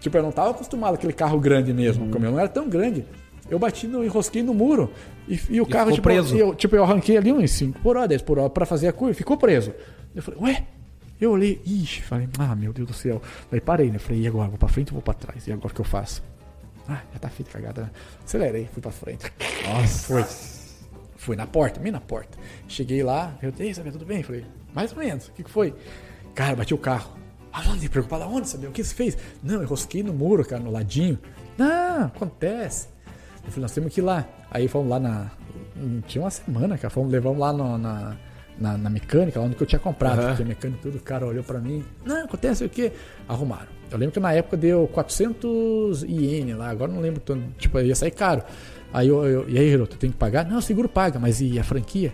Tipo, 0.00 0.18
eu 0.18 0.22
não 0.22 0.32
tava 0.32 0.50
acostumado 0.50 0.90
com 0.90 0.96
aquele 0.96 1.12
carro 1.12 1.40
grande 1.40 1.72
mesmo, 1.72 2.10
como 2.10 2.24
eu 2.24 2.30
não 2.30 2.38
era 2.38 2.48
tão 2.48 2.68
grande. 2.68 3.04
Eu 3.50 3.58
bati 3.58 3.86
no, 3.86 4.04
enrosquei 4.04 4.42
no 4.42 4.54
muro 4.54 4.90
e, 5.28 5.38
e 5.50 5.60
o 5.60 5.66
carro, 5.66 5.86
ficou 5.86 5.94
tipo, 5.94 6.08
preso. 6.08 6.36
eu, 6.36 6.54
tipo, 6.54 6.74
eu 6.74 6.82
arranquei 6.82 7.16
ali 7.16 7.32
uns 7.32 7.50
5 7.50 7.80
por 7.80 7.96
hora, 7.96 8.08
10 8.08 8.22
por 8.22 8.38
hora 8.38 8.50
pra 8.50 8.64
fazer 8.64 8.88
a 8.88 8.92
curva, 8.92 9.14
ficou 9.14 9.36
preso. 9.36 9.72
Eu 10.14 10.22
falei, 10.22 10.40
ué? 10.40 10.66
Eu 11.20 11.30
olhei, 11.30 11.60
ixi, 11.64 12.02
falei, 12.02 12.28
ah, 12.38 12.54
meu 12.54 12.72
Deus 12.72 12.88
do 12.88 12.94
céu. 12.94 13.22
Daí 13.50 13.60
parei, 13.60 13.90
né? 13.90 13.98
Falei, 13.98 14.22
e 14.22 14.26
agora? 14.26 14.48
Vou 14.48 14.58
pra 14.58 14.68
frente 14.68 14.88
ou 14.88 14.94
vou 14.94 15.02
pra 15.02 15.14
trás? 15.14 15.46
E 15.46 15.52
agora 15.52 15.68
o 15.68 15.74
que 15.74 15.80
eu 15.80 15.84
faço? 15.84 16.22
Ah, 16.88 17.00
já 17.12 17.18
tá 17.18 17.28
feito 17.28 17.50
cagada. 17.50 17.82
né? 17.82 17.90
Acelerei, 18.24 18.68
fui 18.72 18.82
pra 18.82 18.90
frente. 18.90 19.32
Nossa. 19.66 20.06
Foi. 20.06 20.24
Fui 21.16 21.36
na 21.36 21.46
porta, 21.46 21.80
bem 21.80 21.90
na 21.90 22.00
porta. 22.00 22.36
Cheguei 22.68 23.02
lá, 23.02 23.34
eu 23.42 23.50
dei, 23.50 23.72
tudo 23.72 24.04
bem? 24.04 24.22
Falei, 24.22 24.44
mais 24.74 24.92
ou 24.92 24.98
menos, 24.98 25.28
o 25.28 25.32
que, 25.32 25.42
que 25.44 25.50
foi? 25.50 25.72
Cara, 26.34 26.56
bati 26.56 26.74
o 26.74 26.78
carro. 26.78 27.12
Aonde? 27.52 27.88
Preocupado 27.88 28.24
aonde, 28.24 28.48
sabia? 28.48 28.68
O 28.68 28.72
que 28.72 28.82
você 28.82 28.94
fez? 28.94 29.16
Não, 29.42 29.62
eu 29.62 29.68
rosquei 29.68 30.02
no 30.02 30.12
muro, 30.12 30.44
cara, 30.44 30.62
no 30.62 30.70
ladinho. 30.70 31.18
Não, 31.56 32.04
acontece. 32.06 32.88
Eu 33.44 33.50
falei, 33.50 33.62
nós 33.62 33.72
temos 33.72 33.92
que 33.92 34.00
ir 34.00 34.02
lá. 34.02 34.26
Aí 34.50 34.66
fomos 34.66 34.88
lá 34.90 34.98
na. 34.98 35.30
Tinha 36.06 36.22
uma 36.24 36.30
semana, 36.30 36.76
cara. 36.76 36.90
Fomos, 36.90 37.12
levamos 37.12 37.38
lá 37.38 37.52
no- 37.52 37.78
na, 37.78 38.16
na, 38.58 38.76
na 38.78 38.90
mecânica, 38.90 39.38
lá 39.38 39.46
onde 39.46 39.56
eu 39.60 39.66
tinha 39.66 39.78
comprado. 39.78 40.20
Aham. 40.20 40.34
Tinha 40.34 40.48
mecânica 40.48 40.80
tudo, 40.82 40.98
o 40.98 41.00
cara 41.00 41.26
olhou 41.26 41.44
pra 41.44 41.60
mim. 41.60 41.84
Não, 42.04 42.24
acontece 42.24 42.64
o 42.64 42.68
quê? 42.68 42.90
Arrumaram. 43.28 43.68
Eu 43.90 43.98
lembro 43.98 44.12
que 44.14 44.20
na 44.20 44.32
época 44.32 44.56
deu 44.56 44.88
400 44.88 46.02
iene 46.02 46.54
lá, 46.54 46.70
agora 46.70 46.90
não 46.90 47.00
lembro, 47.00 47.20
tanto, 47.20 47.44
tipo, 47.58 47.78
ia 47.78 47.94
sair 47.94 48.10
caro. 48.10 48.42
Aí 48.92 49.06
eu, 49.08 49.24
eu- 49.24 49.48
e 49.48 49.58
aí, 49.58 49.66
Hiroto, 49.68 49.96
tem 49.96 50.10
que 50.10 50.16
pagar? 50.16 50.44
Não, 50.46 50.58
o 50.58 50.62
seguro 50.62 50.88
paga, 50.88 51.18
mas 51.20 51.40
e 51.40 51.58
a 51.58 51.64
franquia? 51.64 52.12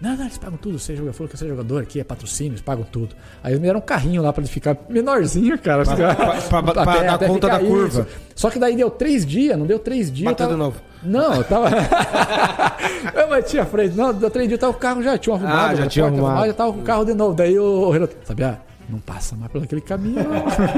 Não, 0.00 0.14
não, 0.14 0.24
eles 0.24 0.36
pagam 0.36 0.58
tudo. 0.58 0.78
Você 0.78 0.94
jogador, 0.94 1.14
falou 1.14 1.28
que 1.30 1.38
você 1.38 1.44
é 1.46 1.48
jogador 1.48 1.82
aqui, 1.82 1.98
é 2.00 2.04
patrocínio, 2.04 2.50
eles 2.52 2.60
pagam 2.60 2.84
tudo. 2.84 3.16
Aí 3.42 3.52
eles 3.52 3.60
me 3.60 3.66
deram 3.66 3.78
um 3.78 3.82
carrinho 3.82 4.20
lá 4.22 4.30
pra 4.32 4.42
ele 4.42 4.50
ficar 4.52 4.76
menorzinho, 4.90 5.58
cara. 5.58 5.82
os 5.82 5.88
caras- 5.88 6.44
pra- 6.48 6.62
pra- 6.62 6.72
pra 6.84 7.02
dar 7.02 7.18
conta 7.18 7.46
ficar 7.46 7.58
da 7.58 7.58
curva. 7.66 8.06
Só 8.34 8.50
que 8.50 8.58
daí 8.58 8.76
deu 8.76 8.90
três 8.90 9.24
dias, 9.24 9.58
não 9.58 9.64
deu 9.66 9.78
três 9.78 10.12
dias. 10.12 10.30
Bateu 10.30 10.46
eu 10.46 10.52
de 10.52 10.58
novo. 10.58 10.80
Não, 11.02 11.34
eu 11.36 11.44
tava. 11.44 11.68
eu 13.14 13.28
bati 13.28 13.58
a 13.58 13.64
frente. 13.64 13.96
Não, 13.96 14.12
deu 14.12 14.30
três 14.30 14.48
dias, 14.48 14.60
tava 14.60 14.72
o 14.72 14.76
carro 14.76 15.02
já 15.02 15.16
tinha 15.16 15.34
arrumado. 15.34 15.70
Ah, 15.72 15.74
já 15.74 15.86
tinha 15.86 16.04
porta 16.04 16.18
arrumado. 16.20 16.46
Já 16.46 16.52
tava 16.54 16.72
com 16.72 16.80
o 16.80 16.82
carro 16.82 17.04
de 17.04 17.14
novo. 17.14 17.34
Daí 17.34 17.58
o 17.58 17.94
Hiroto, 17.94 18.16
sabia? 18.24 18.60
Não 18.88 18.98
passa 19.00 19.34
mais 19.34 19.50
por 19.50 19.62
aquele 19.62 19.80
caminho. 19.80 20.16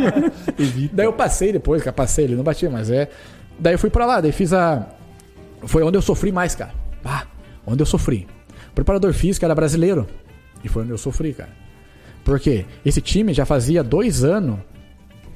daí 0.93 1.07
eu 1.07 1.13
passei 1.13 1.53
depois, 1.53 1.83
cara, 1.83 1.93
passei 1.93 2.25
ele, 2.25 2.37
não 2.37 2.45
batia, 2.45 2.71
mas 2.71 2.91
é. 2.91 3.09
Daí 3.59 3.75
eu 3.75 3.79
fui 3.79 3.91
pra 3.91 4.07
lá, 4.07 4.21
daí 4.21 4.33
fiz 4.33 4.53
a. 4.53 4.87
Foi 5.65 5.83
onde 5.83 5.99
eu 5.99 6.03
sofri 6.03 6.31
mais, 6.31 6.55
cara. 6.55 6.71
Ah, 7.05 7.25
onde 7.67 7.83
eu 7.83 7.87
sofri. 7.87 8.27
Preparador 8.79 9.13
físico 9.13 9.45
era 9.45 9.57
brasileiro. 9.57 10.07
E 10.63 10.69
foi 10.69 10.85
onde 10.85 10.93
eu 10.93 10.99
sofri, 10.99 11.33
cara. 11.33 11.51
Por 12.25 12.39
quê? 12.39 12.65
Esse 12.87 13.01
time 13.01 13.35
já 13.35 13.45
fazia 13.45 13.83
dois 13.83 14.23
anos. 14.23 14.61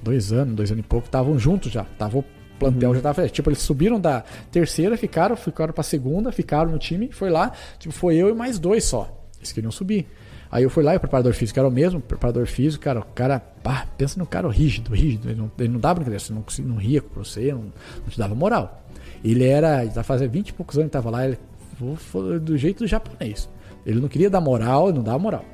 Dois 0.00 0.32
anos, 0.32 0.54
dois 0.54 0.70
anos 0.70 0.84
e 0.84 0.86
pouco, 0.86 1.06
estavam 1.06 1.36
juntos 1.36 1.72
já. 1.72 1.82
Tava 1.98 2.18
o 2.18 2.24
plantel 2.56 2.94
já 2.94 3.00
tava. 3.00 3.28
Tipo, 3.28 3.50
eles 3.50 3.58
subiram 3.58 3.98
da 3.98 4.22
terceira, 4.52 4.96
ficaram, 4.96 5.34
ficaram 5.34 5.72
pra 5.72 5.82
segunda, 5.82 6.30
ficaram 6.30 6.70
no 6.70 6.78
time, 6.78 7.10
foi 7.10 7.30
lá. 7.30 7.50
Tipo, 7.80 7.92
foi 7.92 8.14
eu 8.14 8.28
e 8.28 8.32
mais 8.32 8.60
dois 8.60 8.84
só. 8.84 9.12
Eles 9.38 9.50
queriam 9.50 9.72
subir. 9.72 10.06
Aí 10.48 10.62
eu 10.62 10.70
fui 10.70 10.84
lá 10.84 10.94
e 10.94 10.98
o 10.98 11.00
preparador 11.00 11.32
físico 11.32 11.58
era 11.58 11.66
o 11.66 11.72
mesmo, 11.72 11.98
o 11.98 12.02
preparador 12.02 12.46
físico, 12.46 12.84
cara, 12.84 13.00
o 13.00 13.04
cara, 13.06 13.40
pá, 13.40 13.88
pensa 13.98 14.20
no 14.20 14.26
cara 14.26 14.48
rígido, 14.48 14.94
rígido. 14.94 15.28
Ele 15.28 15.40
não, 15.40 15.50
ele 15.58 15.68
não 15.68 15.80
dava 15.80 15.94
brincadeira, 15.94 16.22
você 16.22 16.32
não, 16.32 16.44
não 16.68 16.76
ria 16.76 17.02
com 17.02 17.24
você, 17.24 17.50
não, 17.50 17.62
não 17.62 18.08
te 18.08 18.16
dava 18.16 18.36
moral. 18.36 18.84
Ele 19.24 19.44
era, 19.44 19.84
já 19.86 20.04
fazia 20.04 20.28
20 20.28 20.50
e 20.50 20.52
poucos 20.52 20.76
anos 20.76 20.86
que 20.86 20.92
tava 20.92 21.10
lá, 21.10 21.26
ele 21.26 21.38
foi 21.96 22.38
do 22.38 22.56
jeito 22.56 22.78
do 22.84 22.86
japonês. 22.86 23.48
Ele 23.84 24.00
não 24.00 24.08
queria 24.08 24.30
dar 24.30 24.40
moral, 24.40 24.92
não 24.92 25.02
dava 25.02 25.18
moral. 25.18 25.44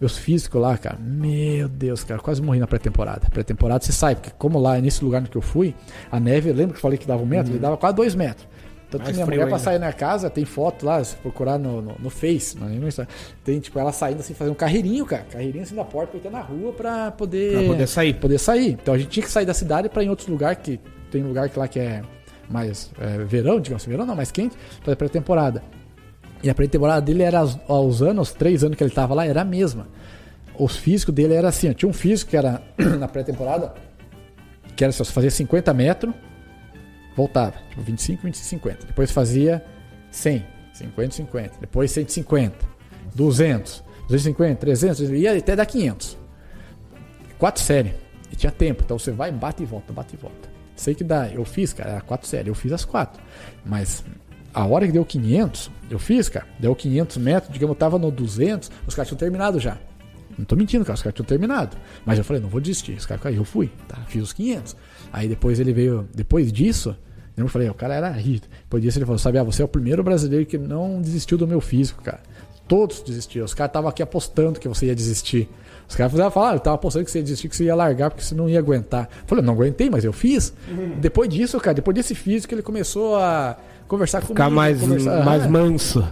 Meus 0.00 0.16
físicos 0.16 0.60
lá, 0.60 0.78
cara, 0.78 0.98
meu 0.98 1.68
Deus, 1.68 2.02
cara, 2.04 2.20
quase 2.20 2.40
morri 2.40 2.58
na 2.58 2.66
pré-temporada. 2.66 3.28
Pré-temporada 3.30 3.84
você 3.84 3.92
sai, 3.92 4.14
porque 4.14 4.30
como 4.38 4.58
lá 4.58 4.78
nesse 4.78 5.04
lugar 5.04 5.20
no 5.20 5.28
que 5.28 5.36
eu 5.36 5.42
fui, 5.42 5.74
a 6.10 6.18
neve, 6.18 6.50
lembra 6.52 6.72
que 6.72 6.78
eu 6.78 6.80
falei 6.82 6.96
que 6.96 7.06
dava 7.06 7.22
um 7.22 7.26
metro? 7.26 7.52
Ele 7.52 7.58
dava 7.58 7.76
quase 7.76 7.96
dois 7.96 8.14
metros. 8.14 8.48
Tanto 8.90 9.02
que 9.02 9.06
Mais 9.08 9.16
minha 9.16 9.26
frio 9.26 9.36
mulher 9.38 9.48
pra 9.48 9.56
ainda. 9.58 9.64
sair 9.70 9.78
na 9.78 9.92
casa, 9.92 10.28
tem 10.30 10.44
foto 10.44 10.84
lá, 10.86 11.04
se 11.04 11.14
procurar 11.16 11.58
no, 11.58 11.80
no, 11.82 11.94
no 12.00 12.10
Face, 12.10 12.58
não 12.58 12.66
no 12.68 12.88
Instagram, 12.88 13.12
tem 13.44 13.60
tipo 13.60 13.78
ela 13.78 13.92
saindo 13.92 14.18
assim, 14.20 14.34
fazendo 14.34 14.52
um 14.52 14.56
carreirinho, 14.56 15.04
cara, 15.06 15.22
carreirinho 15.30 15.62
assim 15.62 15.76
da 15.76 15.84
porta 15.84 16.08
pra 16.12 16.16
ir 16.18 16.20
até 16.20 16.30
na 16.30 16.40
rua 16.40 16.72
pra 16.72 17.10
poder, 17.12 17.52
Pra 17.58 17.62
poder 17.68 17.86
sair. 17.86 18.14
poder 18.14 18.38
sair. 18.38 18.72
Então 18.72 18.94
a 18.94 18.98
gente 18.98 19.10
tinha 19.10 19.24
que 19.24 19.30
sair 19.30 19.46
da 19.46 19.54
cidade 19.54 19.88
pra 19.90 20.02
ir 20.02 20.06
em 20.06 20.08
outros 20.08 20.26
lugares, 20.26 20.58
que 20.62 20.80
tem 21.10 21.22
lugar 21.22 21.48
que 21.50 21.58
lá 21.58 21.68
que 21.68 21.78
é 21.78 22.02
mais 22.50 22.90
é, 23.00 23.18
verão, 23.24 23.60
digamos 23.60 23.82
assim, 23.82 23.90
verão 23.90 24.04
não, 24.04 24.16
mais 24.16 24.30
quente, 24.30 24.56
pra 24.84 24.96
pré-temporada. 24.96 25.62
E 26.42 26.50
a 26.50 26.54
pré-temporada 26.54 27.00
dele 27.00 27.22
era 27.22 27.38
aos, 27.38 27.58
aos 27.68 28.02
anos, 28.02 28.28
os 28.28 28.34
três 28.34 28.64
anos 28.64 28.76
que 28.76 28.82
ele 28.82 28.90
tava 28.90 29.14
lá, 29.14 29.24
era 29.24 29.42
a 29.42 29.44
mesma. 29.44 29.86
Os 30.58 30.76
físicos 30.76 31.14
dele 31.14 31.34
era 31.34 31.48
assim, 31.48 31.72
tinha 31.72 31.88
um 31.88 31.92
físico 31.92 32.30
que 32.30 32.36
era 32.36 32.60
na 32.98 33.06
pré-temporada, 33.06 33.72
que 34.74 34.82
era 34.82 34.90
assim, 34.90 35.04
fazia 35.04 35.30
50 35.30 35.72
metros, 35.72 36.12
voltava, 37.16 37.56
tipo 37.70 37.82
25, 37.82 38.22
25, 38.24 38.48
50. 38.48 38.86
Depois 38.86 39.10
fazia 39.10 39.64
100, 40.10 40.44
50, 40.72 41.14
50. 41.14 41.58
Depois 41.60 41.90
150, 41.90 42.56
200, 43.14 43.84
250, 44.08 44.56
300, 44.56 45.10
ia 45.10 45.36
até 45.36 45.54
dar 45.54 45.66
500. 45.66 46.18
Quatro 47.38 47.62
séries. 47.62 47.92
E 48.32 48.36
tinha 48.36 48.52
tempo, 48.52 48.82
então 48.84 48.98
você 48.98 49.10
vai, 49.10 49.32
bate 49.32 49.62
e 49.62 49.66
volta, 49.66 49.92
bate 49.92 50.14
e 50.14 50.18
volta. 50.18 50.49
Sei 50.80 50.94
que 50.94 51.04
dá, 51.04 51.28
eu 51.28 51.44
fiz, 51.44 51.74
cara, 51.74 51.90
era 51.90 52.00
quatro 52.00 52.26
séries, 52.26 52.48
eu 52.48 52.54
fiz 52.54 52.72
as 52.72 52.86
quatro. 52.86 53.22
Mas 53.66 54.02
a 54.54 54.64
hora 54.64 54.86
que 54.86 54.92
deu 54.92 55.04
500, 55.04 55.70
eu 55.90 55.98
fiz, 55.98 56.30
cara, 56.30 56.46
deu 56.58 56.74
500 56.74 57.18
metros, 57.18 57.52
digamos, 57.52 57.74
eu 57.74 57.78
tava 57.78 57.98
no 57.98 58.10
200, 58.10 58.70
os 58.86 58.94
caras 58.94 59.08
tinham 59.08 59.18
terminado 59.18 59.60
já. 59.60 59.76
Não 60.38 60.44
tô 60.46 60.56
mentindo, 60.56 60.82
cara, 60.82 60.94
os 60.94 61.02
caras 61.02 61.14
tinham 61.14 61.26
terminado. 61.26 61.76
Mas 62.06 62.16
eu 62.16 62.24
falei, 62.24 62.40
não 62.40 62.48
vou 62.48 62.62
desistir. 62.62 62.92
Os 62.92 63.04
caras 63.04 63.22
eu 63.36 63.44
fui, 63.44 63.70
tá? 63.86 63.98
Fiz 64.08 64.22
os 64.22 64.32
500. 64.32 64.74
Aí 65.12 65.28
depois 65.28 65.60
ele 65.60 65.74
veio, 65.74 66.08
depois 66.14 66.50
disso, 66.50 66.96
eu 67.36 67.46
falei, 67.46 67.68
o 67.68 67.74
cara 67.74 67.94
era 67.94 68.08
rígido. 68.08 68.48
Depois 68.62 68.82
disso 68.82 68.96
ele 68.96 69.04
falou, 69.04 69.18
sabe, 69.18 69.36
ah, 69.36 69.42
você 69.42 69.60
é 69.60 69.64
o 69.66 69.68
primeiro 69.68 70.02
brasileiro 70.02 70.46
que 70.46 70.56
não 70.56 71.02
desistiu 71.02 71.36
do 71.36 71.46
meu 71.46 71.60
físico, 71.60 72.02
cara. 72.02 72.22
Todos 72.66 73.02
desistiram. 73.02 73.44
Os 73.44 73.52
caras 73.52 73.68
estavam 73.68 73.90
aqui 73.90 74.02
apostando 74.02 74.58
que 74.58 74.66
você 74.66 74.86
ia 74.86 74.94
desistir. 74.94 75.46
Os 75.90 75.96
caras 75.96 76.12
falaram, 76.32 76.54
eu 76.56 76.60
tava 76.60 76.76
apostando 76.76 77.04
que 77.04 77.10
você 77.10 77.18
ia 77.18 77.22
desistir, 77.24 77.48
que 77.48 77.56
você 77.56 77.64
ia 77.64 77.74
largar, 77.74 78.10
porque 78.10 78.22
você 78.22 78.32
não 78.32 78.48
ia 78.48 78.60
aguentar. 78.60 79.08
Eu 79.22 79.26
falei, 79.26 79.44
não 79.44 79.52
aguentei, 79.54 79.90
mas 79.90 80.04
eu 80.04 80.12
fiz. 80.12 80.54
Depois 81.00 81.28
disso, 81.28 81.58
cara, 81.58 81.74
depois 81.74 81.96
desse 81.96 82.14
físico, 82.14 82.54
ele 82.54 82.62
começou 82.62 83.16
a 83.16 83.56
conversar 83.88 84.20
comigo. 84.20 84.34
Ficar 84.34 84.50
mais, 84.50 84.80
conversar- 84.80 85.24
mais 85.24 85.42
Ah, 85.44 85.48
manso. 85.48 86.08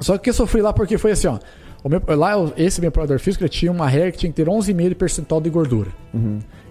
só 0.00 0.18
que 0.18 0.30
eu 0.30 0.34
sofri 0.34 0.60
lá 0.60 0.72
porque 0.72 0.98
foi 0.98 1.12
assim, 1.12 1.28
ó. 1.28 1.38
O 1.84 1.88
meu, 1.88 2.02
lá, 2.08 2.32
esse 2.56 2.80
meu 2.80 2.90
preparador 2.90 3.20
físico, 3.20 3.44
ele 3.44 3.48
tinha 3.48 3.70
uma 3.70 3.88
regra 3.88 4.10
que 4.10 4.18
tinha 4.18 4.30
que 4.32 4.36
ter 4.36 4.48
11,5 4.48 4.88
de 4.88 4.94
percentual 4.96 5.40
de 5.40 5.48
gordura. 5.48 5.90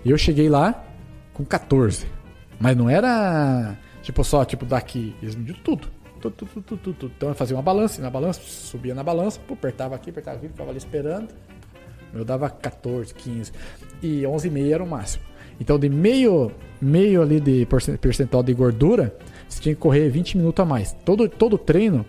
E 0.03 0.11
eu 0.11 0.17
cheguei 0.17 0.49
lá 0.49 0.83
com 1.33 1.45
14. 1.45 2.05
Mas 2.59 2.75
não 2.75 2.89
era, 2.89 3.77
tipo, 4.03 4.21
só, 4.21 4.43
tipo, 4.43 4.65
daqui. 4.65 5.15
Eles 5.21 5.33
mediam 5.33 5.57
tudo. 5.63 5.88
Tudo, 6.19 6.35
tudo, 6.35 6.49
tudo, 6.51 6.77
tudo, 6.77 6.93
tudo. 6.93 7.13
Então 7.15 7.29
eu 7.29 7.35
fazia 7.35 7.55
uma 7.55 7.63
balança, 7.63 8.01
na 8.01 8.09
balança, 8.09 8.41
subia 8.43 8.93
na 8.93 9.01
balança, 9.01 9.39
pô, 9.47 9.53
apertava 9.53 9.95
aqui, 9.95 10.09
apertava 10.09 10.35
aqui, 10.35 10.49
ficava 10.49 10.69
ali 10.69 10.77
esperando. 10.77 11.29
Eu 12.13 12.25
dava 12.25 12.49
14, 12.49 13.13
15. 13.13 13.51
E 14.01 14.21
11,5 14.23 14.71
era 14.73 14.83
o 14.83 14.88
máximo. 14.88 15.23
Então, 15.59 15.77
de 15.77 15.89
meio, 15.89 16.51
meio 16.81 17.21
ali 17.21 17.39
de 17.39 17.67
percentual 17.99 18.41
de 18.41 18.53
gordura, 18.53 19.13
você 19.47 19.61
tinha 19.61 19.75
que 19.75 19.81
correr 19.81 20.09
20 20.09 20.38
minutos 20.38 20.61
a 20.63 20.65
mais. 20.65 20.93
Todo, 21.03 21.27
todo 21.27 21.57
treino, 21.57 22.05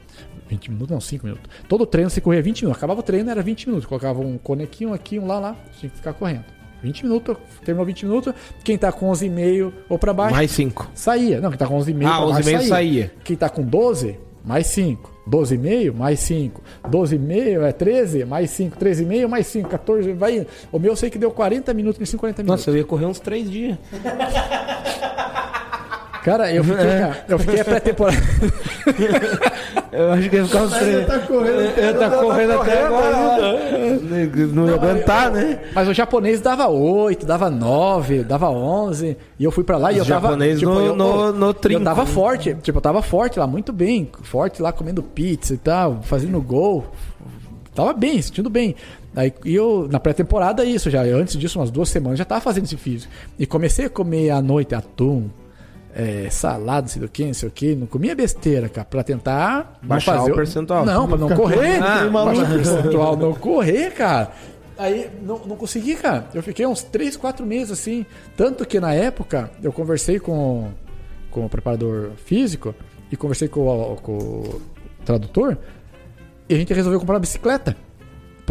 20 0.48 0.70
minutos, 0.70 0.90
não, 0.90 1.00
5 1.00 1.26
minutos. 1.26 1.50
Todo 1.68 1.84
treino 1.84 2.08
você 2.10 2.20
corria 2.20 2.40
20 2.42 2.62
minutos. 2.62 2.78
Acabava 2.78 3.00
o 3.00 3.02
treino, 3.02 3.28
era 3.30 3.42
20 3.42 3.66
minutos. 3.68 3.86
Colocava 3.86 4.20
um 4.20 4.38
conequinho 4.38 4.92
aqui, 4.92 5.18
um 5.18 5.26
lá, 5.26 5.38
lá. 5.40 5.56
Tinha 5.78 5.90
que 5.90 5.96
ficar 5.96 6.12
correndo. 6.12 6.44
20 6.82 7.02
minutos, 7.04 7.36
terminou 7.64 7.84
20 7.84 8.06
minutos. 8.06 8.32
Quem 8.64 8.78
tá 8.78 8.90
com 8.92 9.10
11,5 9.10 9.72
ou 9.88 9.98
pra 9.98 10.14
baixo, 10.14 10.34
Mais 10.34 10.50
cinco. 10.50 10.88
saía. 10.94 11.40
Não, 11.40 11.50
quem 11.50 11.58
tá 11.58 11.66
com 11.66 11.76
11,5 11.78 12.06
Ah, 12.06 12.16
pra 12.18 12.26
baixo 12.32 12.48
11,5 12.48 12.68
saía. 12.68 13.12
Quem 13.24 13.36
tá 13.36 13.48
com 13.50 13.62
12, 13.62 14.18
mais 14.44 14.66
5. 14.68 15.12
12,5 15.30 15.94
mais 15.94 16.20
5. 16.20 16.62
12,5 16.88 17.62
é 17.62 17.72
13, 17.72 18.24
mais 18.24 18.50
5. 18.50 18.76
13,5 18.76 19.28
mais 19.28 19.46
5. 19.46 19.68
14, 19.68 20.12
vai 20.12 20.38
indo. 20.38 20.46
O 20.72 20.78
meu 20.78 20.90
eu 20.92 20.96
sei 20.96 21.08
que 21.08 21.18
deu 21.18 21.30
40 21.30 21.72
minutos, 21.72 22.00
nesse 22.00 22.16
40 22.16 22.42
minutos. 22.42 22.66
Nossa, 22.66 22.70
eu 22.70 22.76
ia 22.76 22.84
correr 22.84 23.06
uns 23.06 23.20
três 23.20 23.48
dias. 23.48 23.78
Cara, 26.24 26.52
eu 26.52 26.62
fiquei, 26.62 26.84
cara, 26.86 27.24
eu 27.28 27.38
fiquei 27.38 27.60
a 27.60 27.64
pré-temporada. 27.64 28.18
Eu 29.92 30.12
acho 30.12 30.30
que 30.30 30.36
ia 30.36 30.44
ficar 30.46 30.62
uns 30.62 30.72
três. 30.72 31.04
tá 31.06 31.18
correndo, 31.18 31.60
Eu 31.76 31.84
ia 31.84 31.94
tá 31.94 32.10
correndo 32.10 32.52
até 32.52 32.82
agora. 32.84 33.58
Não 34.52 34.68
ia 34.68 34.74
aguentar, 34.74 35.32
né? 35.32 35.58
Mas 35.74 35.88
o 35.88 35.92
japonês 35.94 36.40
dava 36.40 36.68
8, 36.68 37.26
dava 37.26 37.50
9, 37.50 38.22
dava 38.22 38.48
11. 38.50 39.16
E 39.38 39.42
eu 39.44 39.50
fui 39.50 39.64
pra 39.64 39.76
lá 39.78 39.92
e 39.92 39.98
eu 39.98 40.04
tava. 40.06 40.28
japonês 40.28 40.62
no- 40.62 40.80
eu, 40.80 40.94
no- 40.96 41.32
no 41.32 41.46
Eu 41.46 41.54
trinco. 41.54 41.82
tava 41.84 42.06
forte. 42.06 42.54
Tipo, 42.62 42.78
eu 42.78 42.82
tava 42.82 43.02
forte 43.02 43.38
lá, 43.38 43.46
muito 43.48 43.72
bem. 43.72 44.08
Forte 44.22 44.62
lá, 44.62 44.70
comendo 44.72 45.02
pizza 45.02 45.54
e 45.54 45.58
tal, 45.58 46.00
fazendo 46.02 46.40
gol. 46.40 46.84
Tava 47.74 47.92
bem, 47.92 48.22
sentindo 48.22 48.48
bem. 48.48 48.76
Aí 49.16 49.32
e 49.44 49.54
eu, 49.56 49.88
na 49.90 49.98
pré-temporada, 49.98 50.64
isso 50.64 50.88
já. 50.88 51.02
Antes 51.02 51.36
disso, 51.36 51.58
umas 51.58 51.70
duas 51.70 51.88
semanas, 51.88 52.16
já 52.18 52.24
tava 52.24 52.40
fazendo 52.40 52.64
esse 52.64 52.76
físico. 52.76 53.12
E 53.36 53.44
comecei 53.44 53.86
a 53.86 53.90
comer 53.90 54.30
à 54.30 54.40
noite 54.40 54.72
atum, 54.72 55.24
é, 55.94 56.28
salada, 56.30 56.82
não 56.82 56.88
sei 56.88 57.02
do 57.02 57.08
que, 57.08 57.24
não 57.26 57.34
sei 57.34 57.48
o 57.48 57.52
que. 57.52 57.74
Não 57.74 57.86
comia 57.86 58.14
besteira, 58.14 58.68
cara, 58.68 58.84
pra 58.84 59.02
tentar 59.02 59.78
não 59.82 59.88
Baixar 59.88 60.18
fazer 60.18 60.32
o 60.32 60.34
percentual. 60.34 60.84
Não, 60.84 61.08
pra 61.08 61.18
não 61.18 61.28
correr. 61.30 61.82
Ah, 61.82 62.08
baixar 62.08 62.44
o 62.44 62.54
percentual, 62.54 63.16
não 63.16 63.34
correr, 63.34 63.90
cara. 63.92 64.32
Aí 64.78 65.10
não, 65.22 65.38
não 65.44 65.56
consegui, 65.56 65.94
cara. 65.94 66.26
Eu 66.32 66.42
fiquei 66.42 66.66
uns 66.66 66.82
3, 66.82 67.16
4 67.16 67.44
meses 67.44 67.72
assim. 67.72 68.06
Tanto 68.36 68.66
que 68.66 68.80
na 68.80 68.94
época 68.94 69.50
eu 69.62 69.72
conversei 69.72 70.18
com, 70.18 70.70
com 71.30 71.44
o 71.44 71.48
preparador 71.50 72.12
físico 72.24 72.74
e 73.12 73.16
conversei 73.16 73.46
com 73.46 73.66
o, 73.66 73.96
com 73.96 74.12
o 74.16 74.62
tradutor. 75.04 75.58
E 76.48 76.54
a 76.54 76.56
gente 76.56 76.72
resolveu 76.72 76.98
comprar 76.98 77.14
uma 77.16 77.20
bicicleta. 77.20 77.76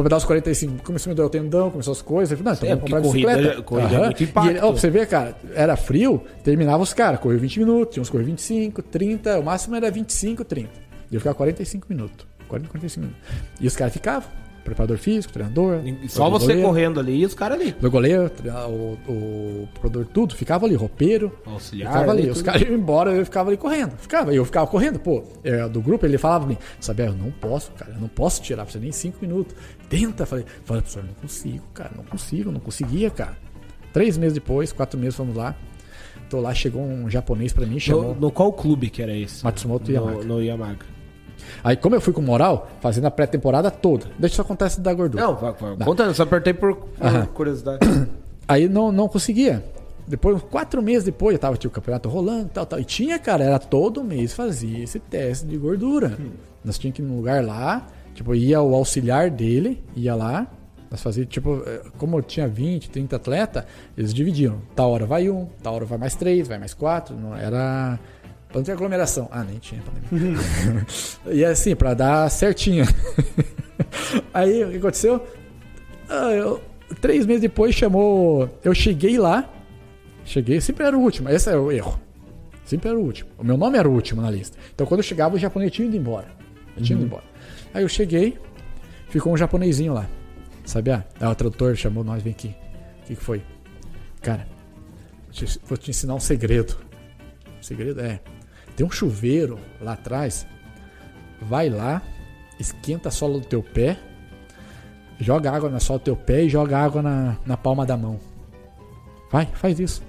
Pra 0.03 0.07
dar 0.09 0.17
os 0.17 0.23
45. 0.25 0.83
Começou 0.83 1.09
a 1.09 1.13
me 1.13 1.17
dar 1.17 1.25
o 1.25 1.29
tendão, 1.29 1.69
começou 1.69 1.91
as 1.91 2.01
coisas. 2.01 2.37
Falei, 2.37 2.43
não, 2.45 2.53
então 2.57 2.67
É, 2.69 2.75
vamos 2.75 2.83
comprar 2.83 3.01
porque 3.01 3.17
bicicleta. 3.17 3.41
corrida- 3.41 3.63
corrida 3.63 3.93
é 3.93 3.97
Aham. 3.97 4.05
muito 4.05 4.21
E 4.23 4.49
ele- 4.49 4.59
ó, 4.59 4.71
pra 4.71 4.79
você 4.81 4.89
ver, 4.89 5.07
cara, 5.07 5.35
era 5.53 5.75
frio, 5.75 6.23
terminava 6.43 6.81
os 6.81 6.93
caras. 6.93 7.19
Correu 7.19 7.37
20 7.39 7.59
minutos, 7.59 7.93
tinha 7.93 8.01
uns 8.01 8.09
correu 8.09 8.25
25, 8.25 8.81
30. 8.81 9.39
O 9.39 9.43
máximo 9.43 9.75
era 9.75 9.91
25, 9.91 10.45
30. 10.45 10.69
E 11.11 11.15
eu 11.15 11.19
ficava 11.19 11.35
45 11.35 11.85
minutos. 11.89 12.25
40, 12.47 12.69
45 12.69 13.07
minutos. 13.07 13.23
E 13.59 13.67
os 13.67 13.75
caras 13.75 13.93
ficavam. 13.93 14.29
Preparador 14.63 14.97
físico, 14.97 15.33
treinador. 15.33 15.81
Só 16.07 16.29
você 16.29 16.47
goleiro. 16.47 16.67
correndo 16.67 16.99
ali 16.99 17.21
e 17.21 17.25
os 17.25 17.33
caras 17.33 17.59
ali. 17.59 17.75
Meu 17.81 17.89
goleiro, 17.89 18.31
o, 18.67 18.97
o 19.11 19.67
preparador, 19.73 20.05
tudo, 20.05 20.35
ficava 20.35 20.65
ali, 20.65 20.75
roupeiro. 20.75 21.31
Auxiliar. 21.45 21.91
Ficava 21.91 22.11
ali, 22.11 22.21
ali, 22.23 22.31
os 22.31 22.41
caras 22.41 22.61
iam 22.61 22.73
embora, 22.73 23.11
eu 23.11 23.25
ficava 23.25 23.49
ali 23.49 23.57
correndo. 23.57 23.97
Ficava, 23.97 24.33
eu 24.33 24.45
ficava 24.45 24.67
correndo, 24.67 24.99
pô. 24.99 25.23
é, 25.43 25.67
do 25.67 25.81
grupo 25.81 26.05
ele 26.05 26.17
falava 26.17 26.45
pra 26.45 26.53
mim, 26.53 26.57
sabia, 26.79 27.05
eu 27.05 27.13
não 27.13 27.31
posso, 27.31 27.71
cara, 27.71 27.91
eu 27.93 27.99
não 28.01 28.07
posso 28.07 28.41
tirar 28.41 28.63
pra 28.63 28.71
você 28.71 28.79
nem 28.79 28.91
cinco 28.91 29.17
minutos. 29.21 29.55
Tenta, 29.89 30.25
falei, 30.25 30.45
falei, 30.63 30.81
professor, 30.81 31.03
não 31.03 31.13
consigo, 31.15 31.63
cara, 31.73 31.91
não 31.95 32.03
consigo, 32.03 32.51
não 32.51 32.59
conseguia, 32.59 33.09
cara. 33.09 33.37
Três 33.91 34.17
meses 34.17 34.33
depois, 34.35 34.71
quatro 34.71 34.99
meses, 34.99 35.15
fomos 35.15 35.35
lá. 35.35 35.55
Tô 36.29 36.39
lá, 36.39 36.53
chegou 36.53 36.83
um 36.83 37.09
japonês 37.09 37.51
pra 37.51 37.65
mim, 37.65 37.79
chamou 37.79 38.13
No, 38.13 38.21
no 38.21 38.31
qual 38.31 38.53
clube 38.53 38.89
que 38.91 39.01
era 39.01 39.15
esse? 39.15 39.43
Matsumoto 39.43 39.89
no, 39.91 39.95
Yamaka. 39.97 40.23
no 40.25 40.43
Yamaga. 40.43 40.85
Aí, 41.63 41.75
como 41.75 41.95
eu 41.95 42.01
fui 42.01 42.13
com 42.13 42.21
moral, 42.21 42.69
fazendo 42.81 43.05
a 43.05 43.11
pré-temporada 43.11 43.69
toda, 43.71 44.07
deixa 44.17 44.35
isso 44.35 44.41
acontece 44.41 44.79
da 44.81 44.93
gordura. 44.93 45.23
Não, 45.23 45.35
vai, 45.35 45.53
vai. 45.53 45.77
Contando, 45.77 46.13
só 46.13 46.23
apertei 46.23 46.53
por, 46.53 46.75
por 46.75 47.05
Aham. 47.05 47.25
curiosidade. 47.27 47.79
Aí 48.47 48.67
não, 48.67 48.91
não 48.91 49.07
conseguia. 49.07 49.63
Depois, 50.07 50.41
quatro 50.49 50.81
meses 50.81 51.03
depois, 51.03 51.33
eu 51.33 51.39
tava, 51.39 51.55
tinha 51.55 51.69
o 51.69 51.71
campeonato 51.71 52.09
rolando 52.09 52.47
e 52.47 52.49
tal, 52.49 52.65
tal. 52.65 52.79
E 52.79 52.83
tinha, 52.83 53.19
cara, 53.19 53.43
era 53.43 53.59
todo 53.59 54.03
mês 54.03 54.33
fazia 54.33 54.83
esse 54.83 54.99
teste 54.99 55.45
de 55.45 55.55
gordura. 55.55 56.17
Nós 56.65 56.79
tínhamos 56.79 56.95
que 56.95 57.01
ir 57.03 57.05
num 57.05 57.17
lugar 57.17 57.45
lá, 57.45 57.85
tipo, 58.15 58.33
ia 58.33 58.59
o 58.59 58.73
auxiliar 58.73 59.29
dele, 59.29 59.83
ia 59.95 60.15
lá. 60.15 60.47
Nós 60.89 61.03
fazíamos, 61.03 61.31
tipo, 61.31 61.61
eh, 61.63 61.83
como 61.99 62.19
tinha 62.23 62.47
20, 62.47 62.89
30 62.89 63.15
atletas, 63.17 63.63
eles 63.95 64.11
dividiam. 64.11 64.59
Tal 64.75 64.89
hora 64.89 65.05
vai 65.05 65.29
um, 65.29 65.47
tal 65.61 65.75
hora 65.75 65.85
vai 65.85 65.99
mais 65.99 66.15
três, 66.15 66.47
vai 66.47 66.57
mais 66.57 66.73
quatro. 66.73 67.15
Não 67.15 67.35
era. 67.35 67.99
Pra 68.49 68.57
não 68.57 68.63
ter 68.63 68.71
aglomeração. 68.71 69.27
Ah, 69.31 69.43
nem 69.43 69.57
tinha 69.59 69.81
pandemia. 69.81 70.37
e 71.31 71.45
assim, 71.45 71.75
pra 71.75 71.93
dar 71.93 72.29
certinho. 72.29 72.83
Aí, 74.33 74.63
o 74.65 74.71
que 74.71 74.77
aconteceu? 74.77 75.25
Ah, 76.09 76.31
eu- 76.31 76.61
três 76.99 77.25
meses 77.25 77.41
depois 77.41 77.75
chamou. 77.75 78.49
Eu 78.63 78.73
cheguei 78.73 79.17
lá. 79.17 79.47
Cheguei, 80.25 80.59
sempre 80.59 80.83
era 80.85 80.97
o 80.97 80.99
último. 81.01 81.29
Esse 81.29 81.49
era 81.49 81.61
o 81.61 81.71
erro. 81.71 81.99
Sempre 82.65 82.89
era 82.89 82.97
o 82.97 83.01
último. 83.01 83.29
O 83.37 83.43
meu 83.43 83.57
nome 83.57 83.77
era 83.77 83.87
o 83.87 83.91
último 83.93 84.21
na 84.21 84.29
lista. 84.29 84.57
Então 84.73 84.85
quando 84.85 84.99
eu 84.99 85.03
chegava, 85.03 85.35
o 85.35 85.39
japonês 85.39 85.71
tinha 85.71 85.87
ido 85.87 85.95
embora. 85.97 86.27
Eu 86.75 86.83
tinha 86.83 86.97
ido 86.97 87.05
embora. 87.05 87.23
Aí 87.73 87.83
eu 87.83 87.89
cheguei, 87.89 88.37
ficou 89.09 89.33
um 89.33 89.37
japonesinho 89.37 89.93
lá. 89.93 90.07
Sabe? 90.65 90.91
Ah, 90.91 91.03
aí 91.19 91.27
o 91.27 91.35
tradutor 91.35 91.75
chamou 91.75 92.03
nós, 92.03 92.21
vem 92.21 92.31
aqui. 92.31 92.55
O 93.03 93.05
que, 93.07 93.15
que 93.15 93.23
foi? 93.23 93.41
Cara, 94.21 94.47
vou 95.25 95.33
te, 95.33 95.59
vou 95.65 95.77
te 95.77 95.89
ensinar 95.89 96.13
um 96.13 96.19
segredo. 96.19 96.77
O 97.59 97.65
segredo 97.65 98.01
é: 98.01 98.19
tem 98.79 98.87
um 98.87 98.91
chuveiro 98.91 99.59
lá 99.81 99.91
atrás. 99.91 100.47
Vai 101.41 101.69
lá, 101.69 102.01
esquenta 102.57 103.09
a 103.09 103.11
sola 103.11 103.37
do 103.37 103.45
teu 103.45 103.61
pé, 103.61 103.97
joga 105.19 105.51
água 105.51 105.69
na 105.69 105.81
sola 105.81 105.99
do 105.99 106.03
teu 106.03 106.15
pé 106.15 106.43
e 106.43 106.49
joga 106.49 106.77
água 106.77 107.01
na, 107.01 107.35
na 107.45 107.57
palma 107.57 107.85
da 107.85 107.97
mão. 107.97 108.17
Vai, 109.29 109.47
faz 109.47 109.81
isso. 109.81 110.01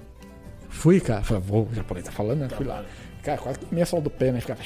Fui, 0.69 1.01
cara. 1.01 1.21
Falei, 1.21 1.43
vou, 1.43 1.67
o 1.69 1.75
japonês 1.75 2.05
tá 2.05 2.13
falando, 2.13 2.39
né? 2.39 2.49
Fui 2.49 2.65
lá. 2.65 2.85
Cara, 3.21 3.37
quase 3.39 3.59
que 3.59 3.65
comia 3.65 3.83
a 3.83 3.85
sola 3.85 4.03
do 4.03 4.09
pé, 4.09 4.31
né? 4.31 4.39
Ficava 4.39 4.61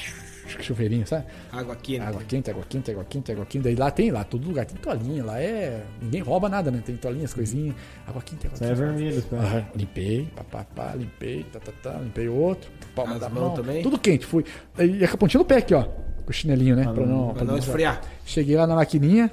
chuveirinho, 0.48 1.06
sabe? 1.08 1.26
Água 1.52 1.76
quente. 1.76 2.02
Água 2.02 2.24
quente, 2.24 2.52
água 2.52 2.64
quente, 2.68 2.92
água 2.92 3.04
quente, 3.04 3.32
água 3.32 3.46
quente. 3.46 3.64
Daí 3.64 3.76
lá 3.76 3.92
tem, 3.92 4.12
lá, 4.12 4.24
todo 4.24 4.48
lugar 4.48 4.66
tem 4.66 4.76
toalhinha, 4.78 5.24
lá 5.24 5.42
é. 5.42 5.84
Ninguém 6.02 6.22
rouba 6.22 6.50
nada, 6.50 6.72
né? 6.72 6.82
Tem 6.86 6.96
toalhinhas, 6.96 7.34
coisinhas. 7.34 7.76
Água 8.08 8.22
quente, 8.22 8.48
água 8.48 8.56
Isso 8.56 8.64
é 8.64 8.74
vermelho, 8.74 9.24
cara. 9.24 9.44
Aham, 9.44 9.66
Limpei, 9.76 10.28
pá, 10.36 10.44
pá, 10.44 10.66
pá, 10.76 10.96
limpei, 10.96 11.46
tá, 11.52 11.60
tá, 11.60 11.72
tá, 11.82 12.00
limpei 12.00 12.28
outro, 12.28 12.70
palma 12.96 13.14
As 13.16 13.20
da 13.20 13.30
mão, 13.30 13.54
também? 13.54 13.82
tudo 13.82 13.98
quente, 13.98 14.26
fui. 14.26 14.46
E 14.80 15.04
a 15.04 15.18
pontinha 15.18 15.40
do 15.40 15.46
pé 15.46 15.58
aqui, 15.58 15.74
ó, 15.74 15.84
com 15.84 16.30
o 16.30 16.34
chinelinho, 16.34 16.76
né, 16.76 16.84
pra 16.84 17.06
não... 17.06 17.34
Pra 17.34 17.44
não 17.44 17.58
esfriar. 17.58 18.02
Cheguei 18.26 18.56
lá 18.56 18.66
na 18.68 18.76
maquininha, 18.76 19.32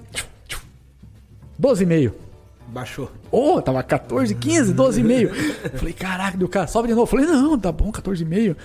12,5. 1.61 2.13
Baixou. 2.69 3.11
Ô, 3.31 3.61
tava 3.61 3.83
14, 3.83 4.35
15, 4.35 4.75
12,5. 4.75 5.29
Falei, 5.77 5.93
caraca, 5.93 6.39
deu 6.39 6.49
cara, 6.49 6.67
sobe 6.67 6.89
de 6.89 6.95
novo. 6.95 7.07
Falei, 7.07 7.27
não, 7.27 7.59
tá 7.59 7.71
bom, 7.71 7.93
14,5. 7.93 8.57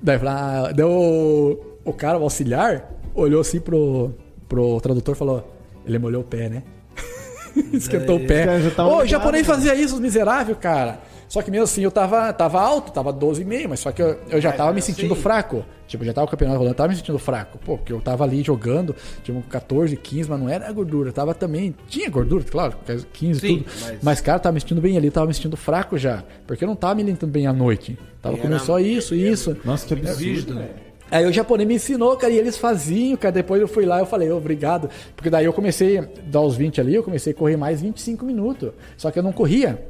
Daí 0.00 0.18
falei, 0.18 0.34
ah, 0.34 0.72
deu 0.72 1.75
o 1.86 1.92
cara, 1.92 2.18
o 2.18 2.22
auxiliar, 2.22 2.90
olhou 3.14 3.40
assim 3.40 3.60
pro, 3.60 4.12
pro 4.48 4.80
tradutor 4.80 5.14
e 5.14 5.18
falou: 5.18 5.54
ele 5.86 5.98
molhou 5.98 6.22
o 6.22 6.24
pé, 6.24 6.48
né? 6.48 6.62
Esquentou 7.72 8.16
o 8.16 8.26
pé. 8.26 8.46
Ô, 8.46 8.50
o 8.50 8.90
ligado, 9.02 9.06
japonês 9.06 9.46
né? 9.46 9.54
fazia 9.54 9.74
isso, 9.74 9.94
os 9.94 10.00
miseráveis, 10.00 10.58
cara. 10.58 11.00
Só 11.28 11.42
que 11.42 11.50
mesmo 11.50 11.64
assim 11.64 11.82
eu 11.82 11.90
tava, 11.90 12.32
tava 12.32 12.60
alto, 12.60 12.92
tava 12.92 13.12
12,5, 13.12 13.66
mas 13.68 13.80
só 13.80 13.90
que 13.90 14.00
eu, 14.00 14.16
eu 14.30 14.40
já 14.40 14.52
tava 14.52 14.72
me 14.72 14.80
sentindo 14.80 15.14
fraco. 15.16 15.64
Tipo, 15.88 16.04
já 16.04 16.12
tava 16.12 16.24
o 16.26 16.30
campeonato 16.30 16.58
rolando, 16.58 16.72
eu 16.74 16.76
tava 16.76 16.88
me 16.90 16.94
sentindo 16.96 17.18
fraco. 17.18 17.58
Pô, 17.58 17.76
porque 17.76 17.92
eu 17.92 18.00
tava 18.00 18.22
ali 18.22 18.44
jogando, 18.44 18.94
tipo, 19.24 19.42
14, 19.42 19.96
15, 19.96 20.30
mas 20.30 20.38
não 20.38 20.48
era 20.48 20.70
gordura. 20.72 21.10
Tava 21.12 21.34
também. 21.34 21.74
Tinha 21.88 22.08
gordura, 22.08 22.44
claro, 22.44 22.76
15 23.12 23.40
Sim, 23.40 23.58
tudo. 23.58 23.66
mas- 23.82 23.98
Mas, 24.02 24.20
cara, 24.20 24.38
tava 24.38 24.52
me 24.54 24.60
sentindo 24.60 24.80
bem 24.80 24.96
ali, 24.96 25.10
tava 25.10 25.26
me 25.26 25.34
sentindo 25.34 25.56
fraco 25.56 25.98
já. 25.98 26.22
Porque 26.46 26.62
eu 26.62 26.68
não 26.68 26.76
tava 26.76 26.94
me 26.94 27.02
alimentando 27.02 27.30
bem 27.32 27.48
à 27.48 27.52
noite. 27.52 27.98
Tava 28.22 28.36
comendo 28.36 28.60
só 28.62 28.78
isso, 28.78 29.12
isso. 29.12 29.56
Nossa, 29.64 29.84
que 29.84 29.94
absurdo. 29.94 30.20
Rígido, 30.20 30.54
né? 30.54 30.68
Aí 31.10 31.24
o 31.24 31.32
japonês 31.32 31.68
me 31.68 31.74
ensinou, 31.76 32.16
cara, 32.16 32.32
e 32.32 32.36
eles 32.38 32.58
faziam, 32.58 33.16
cara. 33.16 33.32
Depois 33.32 33.60
eu 33.60 33.68
fui 33.68 33.86
lá 33.86 34.00
eu 34.00 34.06
falei, 34.06 34.30
obrigado. 34.30 34.90
Porque 35.14 35.30
daí 35.30 35.44
eu 35.44 35.52
comecei, 35.52 36.00
dar 36.26 36.40
os 36.40 36.56
20 36.56 36.80
ali, 36.80 36.94
eu 36.94 37.02
comecei 37.02 37.32
a 37.32 37.36
correr 37.36 37.56
mais 37.56 37.80
25 37.80 38.24
minutos. 38.24 38.72
Só 38.96 39.10
que 39.10 39.18
eu 39.18 39.22
não 39.22 39.32
corria. 39.32 39.86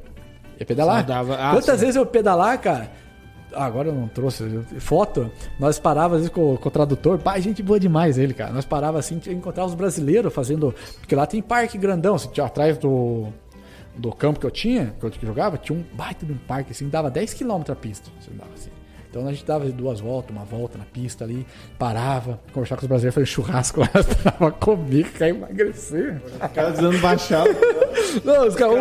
Ia 0.60 0.66
pedalar. 0.66 1.04
Dava- 1.04 1.36
ah, 1.36 1.52
Quantas 1.52 1.76
sim. 1.78 1.80
vezes 1.86 1.96
eu 1.96 2.04
pedalar, 2.04 2.60
cara? 2.60 2.90
Agora 3.54 3.88
eu 3.88 3.94
não 3.94 4.08
trouxe 4.08 4.44
foto. 4.78 5.30
Nós 5.58 5.78
parávamos 5.78 6.16
às 6.16 6.20
vezes 6.22 6.34
com, 6.34 6.56
com 6.56 6.68
o 6.68 6.72
tradutor. 6.72 7.18
Pai, 7.18 7.40
gente 7.40 7.62
boa 7.62 7.80
demais 7.80 8.18
ele, 8.18 8.34
cara. 8.34 8.52
Nós 8.52 8.66
parávamos 8.66 9.06
assim, 9.06 9.18
encontrar 9.32 9.64
os 9.64 9.74
brasileiros 9.74 10.32
fazendo. 10.34 10.74
Porque 11.00 11.14
lá 11.14 11.26
tem 11.26 11.40
parque 11.40 11.78
grandão, 11.78 12.16
assim, 12.16 12.28
atrás 12.42 12.76
do, 12.76 13.28
do 13.96 14.12
campo 14.12 14.38
que 14.40 14.44
eu 14.44 14.50
tinha, 14.50 14.94
que 15.00 15.06
eu 15.06 15.12
jogava, 15.22 15.56
tinha 15.56 15.78
um 15.78 15.82
baita 15.96 16.26
de 16.26 16.32
um 16.32 16.38
parque, 16.38 16.72
assim, 16.72 16.88
dava 16.90 17.10
10km 17.10 17.70
a 17.70 17.74
pista. 17.76 18.10
Assim, 18.20 18.36
dava, 18.36 18.50
assim. 18.54 18.70
Então 19.16 19.26
a 19.26 19.32
gente 19.32 19.46
dava 19.46 19.64
duas 19.70 19.98
voltas, 19.98 20.30
uma 20.36 20.44
volta 20.44 20.76
na 20.76 20.84
pista 20.84 21.24
ali, 21.24 21.46
parava, 21.78 22.38
conversava 22.52 22.78
com 22.80 22.84
os 22.84 22.88
brasileiros, 22.88 23.14
fazer 23.14 23.26
churrasco 23.26 23.80
lá, 23.80 23.88
esperava 23.98 24.50
comer, 24.52 25.10
cair 25.12 25.30
emagrecer. 25.30 26.20
O 26.36 26.48
cara 26.50 26.70
dizendo 26.70 26.98
baixar. 26.98 27.44
Não, 28.22 28.46
os 28.46 28.54
caras. 28.54 28.76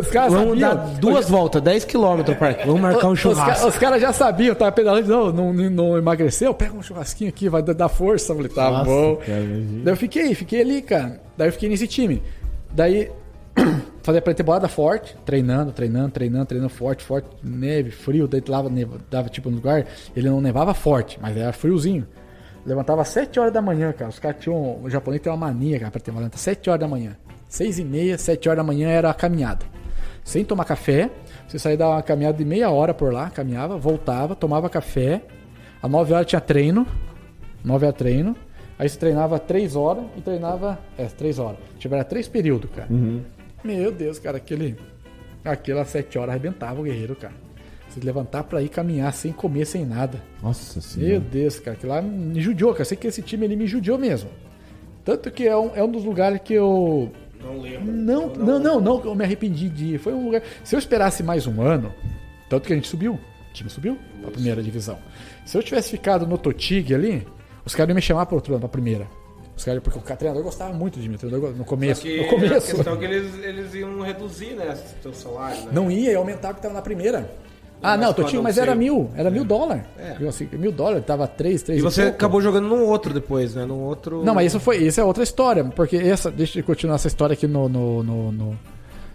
Os 0.00 0.06
caras 0.08 0.32
Vamos 0.32 0.60
sabiam. 0.60 0.76
dar 0.76 0.76
duas 1.00 1.28
voltas, 1.28 1.60
10 1.60 1.84
km, 1.86 2.22
parque. 2.38 2.66
Vamos 2.66 2.80
marcar 2.80 3.08
um 3.08 3.12
Os, 3.12 3.18
churrasco. 3.18 3.66
os 3.66 3.76
caras 3.76 4.00
já 4.00 4.12
sabiam, 4.12 4.54
tava 4.54 4.70
pedalando, 4.70 5.08
não, 5.32 5.52
não, 5.52 5.70
não 5.70 5.98
emagreceu, 5.98 6.54
pega 6.54 6.74
um 6.76 6.82
churrasquinho 6.82 7.28
aqui, 7.30 7.48
vai 7.48 7.60
dar- 7.60 7.88
força. 7.88 8.32
Eu 8.32 8.36
falei, 8.36 8.52
tá 8.52 8.70
Nossa, 8.70 8.84
bom. 8.84 9.18
Daí 9.82 9.92
eu 9.92 9.96
fiquei, 9.96 10.34
fiquei 10.36 10.60
ali, 10.60 10.82
cara. 10.82 11.20
Daí 11.36 11.48
eu 11.48 11.52
fiquei 11.52 11.68
nesse 11.68 11.88
time. 11.88 12.22
Daí, 12.70 13.10
fazia 14.02 14.22
pré-temporada 14.22 14.68
forte, 14.68 15.16
treinando, 15.24 15.72
treinando, 15.72 16.10
treinando, 16.10 16.46
treinando 16.46 16.70
forte, 16.70 17.04
forte, 17.04 17.28
neve, 17.42 17.90
frio, 17.90 18.26
daí 18.26 18.42
lá 18.46 18.62
neva, 18.62 18.98
dava 19.10 19.28
tipo 19.28 19.50
no 19.50 19.56
lugar, 19.56 19.86
ele 20.16 20.28
não 20.28 20.40
nevava 20.40 20.74
forte, 20.74 21.18
mas 21.20 21.36
era 21.36 21.52
friozinho. 21.52 22.06
Levantava 22.64 23.02
às 23.02 23.08
7 23.08 23.40
horas 23.40 23.52
da 23.52 23.62
manhã, 23.62 23.92
cara. 23.92 24.10
Os 24.10 24.18
caras 24.18 24.42
tinham. 24.42 24.82
O 24.82 24.90
japonês 24.90 25.22
tem 25.22 25.32
uma 25.32 25.38
mania, 25.38 25.78
cara, 25.78 25.90
pra 25.90 26.00
ter 26.00 26.10
uma 26.10 26.20
levanta 26.20 26.36
7 26.36 26.68
horas 26.68 26.80
da 26.80 26.88
manhã. 26.88 27.16
6 27.48 27.78
e 27.78 27.84
meia, 27.84 28.18
7 28.18 28.46
horas 28.48 28.58
da 28.58 28.64
manhã 28.64 28.90
era 28.90 29.08
a 29.08 29.14
caminhada. 29.14 29.64
Sem 30.22 30.44
tomar 30.44 30.66
café. 30.66 31.10
Você 31.46 31.58
saía 31.58 31.86
uma 31.86 32.02
caminhada 32.02 32.36
de 32.36 32.44
meia 32.44 32.68
hora 32.68 32.92
por 32.92 33.10
lá, 33.10 33.30
caminhava, 33.30 33.78
voltava, 33.78 34.34
tomava 34.34 34.68
café. 34.68 35.22
Às 35.82 35.90
9 35.90 36.12
horas 36.12 36.26
tinha 36.26 36.40
treino. 36.40 36.86
9 37.64 37.86
horas 37.86 37.98
treino. 37.98 38.36
Aí 38.78 38.86
você 38.86 38.98
treinava 38.98 39.38
3 39.38 39.74
horas 39.74 40.04
e 40.16 40.20
treinava. 40.20 40.78
É, 40.98 41.06
3 41.06 41.38
horas. 41.38 41.58
Tiveram 41.78 42.04
3 42.04 42.28
períodos, 42.28 42.70
cara. 42.70 42.88
Meu 43.64 43.92
Deus, 43.92 44.18
cara, 44.18 44.36
aquele. 44.36 44.76
Às 45.44 45.88
7 45.88 46.18
horas 46.18 46.30
arrebentava 46.30 46.80
o 46.80 46.84
guerreiro, 46.84 47.16
cara. 47.16 47.34
Você 47.88 48.00
levantar 48.00 48.44
pra 48.44 48.60
ir 48.62 48.68
caminhar 48.68 49.12
sem 49.14 49.32
comer, 49.32 49.64
sem 49.64 49.84
nada. 49.84 50.22
Nossa 50.42 50.74
Meu 50.74 50.82
senhora. 50.82 51.20
Deus, 51.20 51.58
cara, 51.58 51.76
aquilo 51.76 51.92
lá 51.92 52.02
me 52.02 52.40
judiou, 52.40 52.72
cara. 52.72 52.82
Eu 52.82 52.86
sei 52.86 52.96
que 52.96 53.06
esse 53.06 53.22
time 53.22 53.46
ele 53.46 53.56
me 53.56 53.66
judiou 53.66 53.98
mesmo. 53.98 54.28
Tanto 55.04 55.30
que 55.30 55.46
é 55.46 55.56
um, 55.56 55.74
é 55.74 55.82
um 55.82 55.90
dos 55.90 56.04
lugares 56.04 56.40
que 56.44 56.52
eu. 56.52 57.10
Não 57.42 57.60
lembro. 57.60 57.90
Não, 57.90 58.28
não, 58.28 58.58
não, 58.58 58.80
não, 58.80 59.00
que 59.00 59.06
eu 59.06 59.14
me 59.14 59.24
arrependi 59.24 59.68
de 59.68 59.94
ir. 59.94 59.98
Foi 59.98 60.12
um 60.12 60.26
lugar. 60.26 60.42
Se 60.62 60.74
eu 60.76 60.78
esperasse 60.78 61.22
mais 61.22 61.46
um 61.46 61.62
ano, 61.62 61.94
tanto 62.50 62.66
que 62.66 62.72
a 62.72 62.76
gente 62.76 62.88
subiu. 62.88 63.14
O 63.14 63.52
time 63.54 63.70
subiu 63.70 63.98
pra 64.20 64.30
primeira 64.30 64.62
divisão. 64.62 64.98
Se 65.46 65.56
eu 65.56 65.62
tivesse 65.62 65.90
ficado 65.90 66.26
no 66.26 66.36
Totig 66.36 66.94
ali, 66.94 67.26
os 67.64 67.74
caras 67.74 67.88
iam 67.88 67.96
me 67.96 68.02
chamar 68.02 68.26
para 68.26 68.34
outro 68.34 68.52
ano, 68.52 68.60
pra 68.60 68.68
primeira. 68.68 69.08
Os 69.58 69.64
caras, 69.64 69.82
porque 69.82 69.98
o 69.98 70.16
treinador 70.16 70.42
gostava 70.44 70.72
muito 70.72 70.98
de 71.00 71.08
mim, 71.08 71.16
o 71.16 71.18
treinador 71.18 71.50
no 71.52 71.64
começo. 71.64 72.00
Que 72.02 72.18
no 72.18 72.24
a 72.24 72.28
começo. 72.28 72.74
questão 72.76 72.94
é 72.94 72.96
que 72.96 73.04
eles, 73.04 73.34
eles 73.44 73.74
iam 73.74 74.00
reduzir, 74.00 74.54
né, 74.54 74.78
seu 75.02 75.12
salário, 75.12 75.62
né? 75.64 75.70
Não 75.72 75.90
ia, 75.90 76.12
ia 76.12 76.18
aumentar 76.18 76.48
porque 76.54 76.62
tava 76.62 76.74
na 76.74 76.80
primeira. 76.82 77.28
Ah, 77.82 77.96
Mas 77.96 78.00
não, 78.00 78.12
Totinho, 78.14 78.42
mas 78.42 78.56
era 78.58 78.74
mil. 78.74 79.10
Era 79.16 79.30
mil 79.30 79.44
dólares. 79.44 79.82
É. 79.98 80.26
Assim, 80.26 80.48
Mil 80.52 80.72
dólares, 80.72 81.04
tava 81.04 81.26
três, 81.28 81.62
três 81.62 81.78
E 81.78 81.82
você 81.82 82.02
pouco. 82.02 82.16
acabou 82.16 82.40
jogando 82.40 82.66
num 82.68 82.84
outro 82.84 83.12
depois, 83.12 83.54
né? 83.54 83.64
Num 83.66 83.80
outro. 83.82 84.24
Não, 84.24 84.34
mas 84.34 84.46
isso 84.46 84.58
foi, 84.60 84.78
isso 84.78 85.00
é 85.00 85.04
outra 85.04 85.22
história, 85.22 85.64
porque 85.64 85.96
essa, 85.96 86.30
deixa 86.30 86.58
eu 86.60 86.64
continuar 86.64 86.94
essa 86.96 87.06
história 87.08 87.34
aqui 87.34 87.46
no 87.46 87.68
no 87.68 88.02
no, 88.02 88.32
no, 88.32 88.50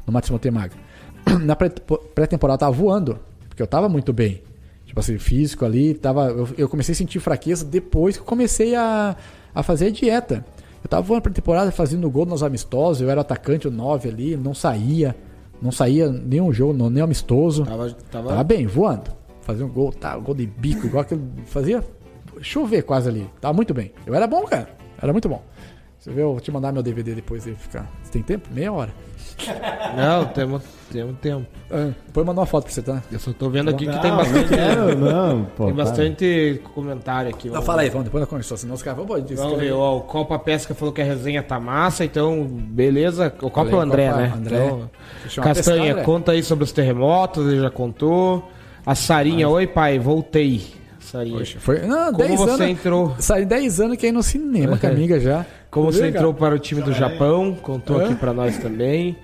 no 0.05 0.13
Matheus 0.13 0.31
Montemaga. 0.31 0.73
Na 1.43 1.55
pré- 1.55 1.69
pré-temporada 2.15 2.59
tava 2.59 2.71
voando, 2.71 3.17
porque 3.49 3.61
eu 3.61 3.67
tava 3.67 3.87
muito 3.89 4.11
bem. 4.13 4.41
Tipo 4.85 4.99
assim, 4.99 5.17
físico 5.17 5.65
ali, 5.65 5.93
tava, 5.93 6.27
eu, 6.27 6.47
eu 6.57 6.69
comecei 6.69 6.93
a 6.93 6.95
sentir 6.95 7.19
fraqueza 7.19 7.65
depois 7.65 8.15
que 8.15 8.21
eu 8.21 8.25
comecei 8.27 8.75
a, 8.75 9.15
a 9.53 9.63
fazer 9.63 9.91
dieta. 9.91 10.45
Eu 10.83 10.89
tava 10.89 11.01
voando 11.01 11.21
pré-temporada, 11.23 11.71
fazendo 11.71 12.09
gol 12.09 12.25
nos 12.25 12.43
amistosos, 12.43 13.01
eu 13.01 13.09
era 13.09 13.21
atacante, 13.21 13.67
o 13.67 13.71
9 13.71 14.09
ali, 14.09 14.35
não 14.35 14.53
saía, 14.53 15.15
não 15.61 15.71
saía 15.71 16.09
nenhum 16.09 16.51
jogo, 16.51 16.73
não- 16.73 16.89
nem 16.89 17.01
amistoso. 17.03 17.63
Tava. 17.65 17.89
Tava... 18.11 18.29
Tava 18.29 18.43
bem, 18.43 18.65
voando. 18.67 19.11
Fazia 19.41 19.65
um 19.65 19.69
gol, 19.69 19.91
tá, 19.91 20.17
gol 20.17 20.35
de 20.35 20.45
bico, 20.45 20.85
igual 20.85 21.03
que 21.05 21.17
fazia 21.45 21.83
chover 22.41 22.81
quase 22.83 23.09
ali. 23.09 23.29
Tava 23.39 23.53
muito 23.53 23.73
bem. 23.73 23.91
Eu 24.05 24.13
era 24.13 24.27
bom, 24.27 24.43
cara. 24.43 24.69
Era 25.01 25.11
muito 25.11 25.27
bom. 25.29 25.41
Você 26.03 26.11
vê, 26.11 26.21
eu 26.21 26.31
vou 26.33 26.41
te 26.41 26.51
mandar 26.51 26.73
meu 26.73 26.83
DVD 26.83 27.15
depois 27.15 27.45
de 27.45 27.55
ficar. 27.55 27.89
Você 28.03 28.11
tem 28.11 28.21
tempo? 28.21 28.49
Meia 28.51 28.73
hora. 28.73 28.89
Não, 29.95 30.25
temos, 30.25 30.61
temos 30.91 31.17
tempo. 31.19 31.45
Ah, 31.71 31.91
depois 32.05 32.27
mando 32.27 32.41
uma 32.41 32.45
foto 32.45 32.65
pra 32.65 32.73
você, 32.73 32.81
tá? 32.81 33.01
Eu 33.09 33.17
só 33.19 33.31
tô 33.31 33.49
vendo 33.49 33.69
aqui 33.69 33.85
que 33.87 33.91
Não, 33.95 34.01
tem 34.01 34.11
bastante. 34.11 34.51
Não, 34.51 34.95
não, 34.95 35.45
pô. 35.45 35.65
Tem 35.67 35.73
bastante 35.73 36.61
comentário 36.75 37.29
aqui. 37.29 37.47
Não, 37.47 37.53
Vamos- 37.53 37.65
fala 37.65 37.81
aí, 37.83 37.89
vamos, 37.89 38.03
depois 38.03 38.21
da 38.21 38.27
conversa, 38.27 38.57
senão 38.57 38.75
os 38.75 38.83
caras 38.83 38.97
vão 38.97 39.05
pode 39.07 39.33
Vamos 39.33 39.57
ver, 39.57 39.71
ó, 39.71 39.95
o 39.95 40.01
Copa 40.01 40.37
Pesca 40.37 40.75
falou 40.75 40.93
que 40.93 41.01
a 41.01 41.05
resenha 41.05 41.41
tá 41.41 41.57
massa, 41.57 42.03
então, 42.03 42.43
beleza. 42.45 43.33
O 43.41 43.49
Copa 43.49 43.71
é 43.71 43.75
o 43.75 43.79
André, 43.79 44.07
Copa, 44.09 44.21
né? 44.21 44.33
André. 44.35 44.65
Então, 44.65 44.89
Castanha, 45.41 45.53
pescar, 45.53 45.91
André. 45.91 46.03
conta 46.03 46.31
aí 46.33 46.43
sobre 46.43 46.65
os 46.65 46.73
terremotos, 46.73 47.47
ele 47.47 47.61
já 47.61 47.71
contou. 47.71 48.51
A 48.85 48.93
Sarinha, 48.93 49.47
oi 49.47 49.67
pai, 49.67 49.99
voltei. 49.99 50.65
Sarinha. 50.99 51.37
Poxa, 51.39 51.59
foi. 51.61 51.79
Não, 51.87 52.11
Como 52.11 52.27
10 52.27 52.39
você 52.39 52.49
anos. 52.51 52.67
entrou? 52.67 53.15
Saí 53.19 53.45
10 53.45 53.79
anos 53.79 53.95
que 53.97 54.05
aí 54.05 54.11
no 54.11 54.21
cinema 54.21 54.77
com 54.77 54.85
a 54.85 54.89
amiga 54.89 55.17
já. 55.17 55.45
Como 55.73 55.91
você 55.91 56.07
entrou 56.07 56.31
para 56.35 56.53
o 56.53 56.59
time 56.59 56.81
do 56.83 56.93
Japão, 56.93 57.57
contou 57.59 57.99
aqui 57.99 58.13
pra 58.13 58.31
nós 58.31 58.59
também. 58.59 59.17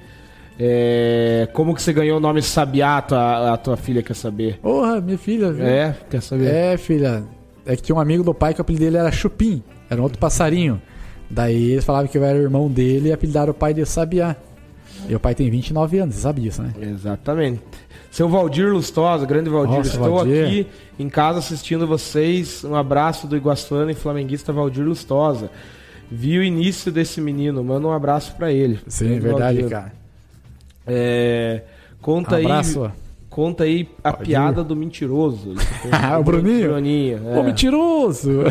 É, 0.60 1.48
como 1.54 1.76
que 1.76 1.82
você 1.82 1.94
ganhou 1.94 2.18
o 2.18 2.20
nome 2.20 2.42
Sabiá, 2.42 2.98
a 2.98 3.02
tua, 3.04 3.54
a 3.54 3.58
tua 3.58 3.78
filha 3.78 4.02
quer 4.02 4.16
saber? 4.16 4.58
Porra, 4.60 5.00
minha 5.00 5.18
filha, 5.18 5.54
viu? 5.54 5.66
É, 5.66 5.96
quer 6.10 6.22
saber? 6.22 6.48
É, 6.48 6.76
filha. 6.76 7.24
É 7.66 7.76
que 7.76 7.84
tinha 7.84 7.96
um 7.96 8.00
amigo 8.00 8.24
do 8.24 8.34
pai 8.34 8.56
que 8.56 8.60
o 8.60 8.64
apelido 8.64 8.84
dele 8.84 8.98
era 8.98 9.12
Chupim. 9.12 9.64
Era 9.90 10.02
um 10.02 10.04
outro 10.04 10.18
passarinho. 10.18 10.82
Daí 11.30 11.74
eles 11.74 11.86
falavam 11.86 12.08
que 12.08 12.18
eu 12.18 12.24
era 12.24 12.38
irmão 12.38 12.68
dele 12.68 13.10
e 13.10 13.14
apelidaram 13.14 13.52
o 13.52 13.54
pai 13.54 13.74
de 13.74 13.86
Sabiá. 13.86 14.36
E 15.08 15.16
o 15.16 15.20
pai 15.20 15.36
tem 15.36 15.50
29 15.52 16.00
anos, 16.00 16.16
você 16.16 16.22
sabe 16.22 16.42
disso, 16.42 16.64
né? 16.64 16.74
Exatamente. 16.82 17.62
Seu 18.10 18.28
Valdir 18.28 18.74
Lustosa, 18.74 19.24
grande 19.24 19.52
Valdir, 19.52 19.78
Nossa, 19.78 19.90
estou 19.92 20.16
Valdir. 20.16 20.46
aqui 20.46 20.68
em 20.98 21.10
casa 21.10 21.40
assistindo 21.40 21.86
vocês. 21.86 22.64
Um 22.64 22.76
abraço 22.76 23.28
do 23.28 23.38
Iguaçuano 23.38 23.92
e 23.92 23.94
flamenguista 23.94 24.52
Valdir 24.52 24.84
Lustosa. 24.84 25.52
Vi 26.12 26.38
o 26.40 26.44
início 26.44 26.92
desse 26.92 27.22
menino, 27.22 27.64
manda 27.64 27.88
um 27.88 27.92
abraço 27.92 28.36
pra 28.36 28.52
ele. 28.52 28.80
Sim, 28.88 29.06
Grande 29.20 29.20
verdade, 29.20 29.64
cara. 29.64 29.94
É, 30.88 31.62
conta 32.02 32.36
Um 32.36 32.40
abraço. 32.40 32.84
aí, 32.86 32.92
conta 33.30 33.64
aí 33.64 33.88
a 34.04 34.10
Valdir. 34.12 34.26
piada 34.28 34.64
do 34.64 34.76
mentiroso. 34.76 35.54
O 36.20 36.24
Bruninho? 36.24 36.70
Bruninho, 36.70 37.22
Ô, 37.28 37.40
é. 37.40 37.44
mentiroso! 37.44 38.44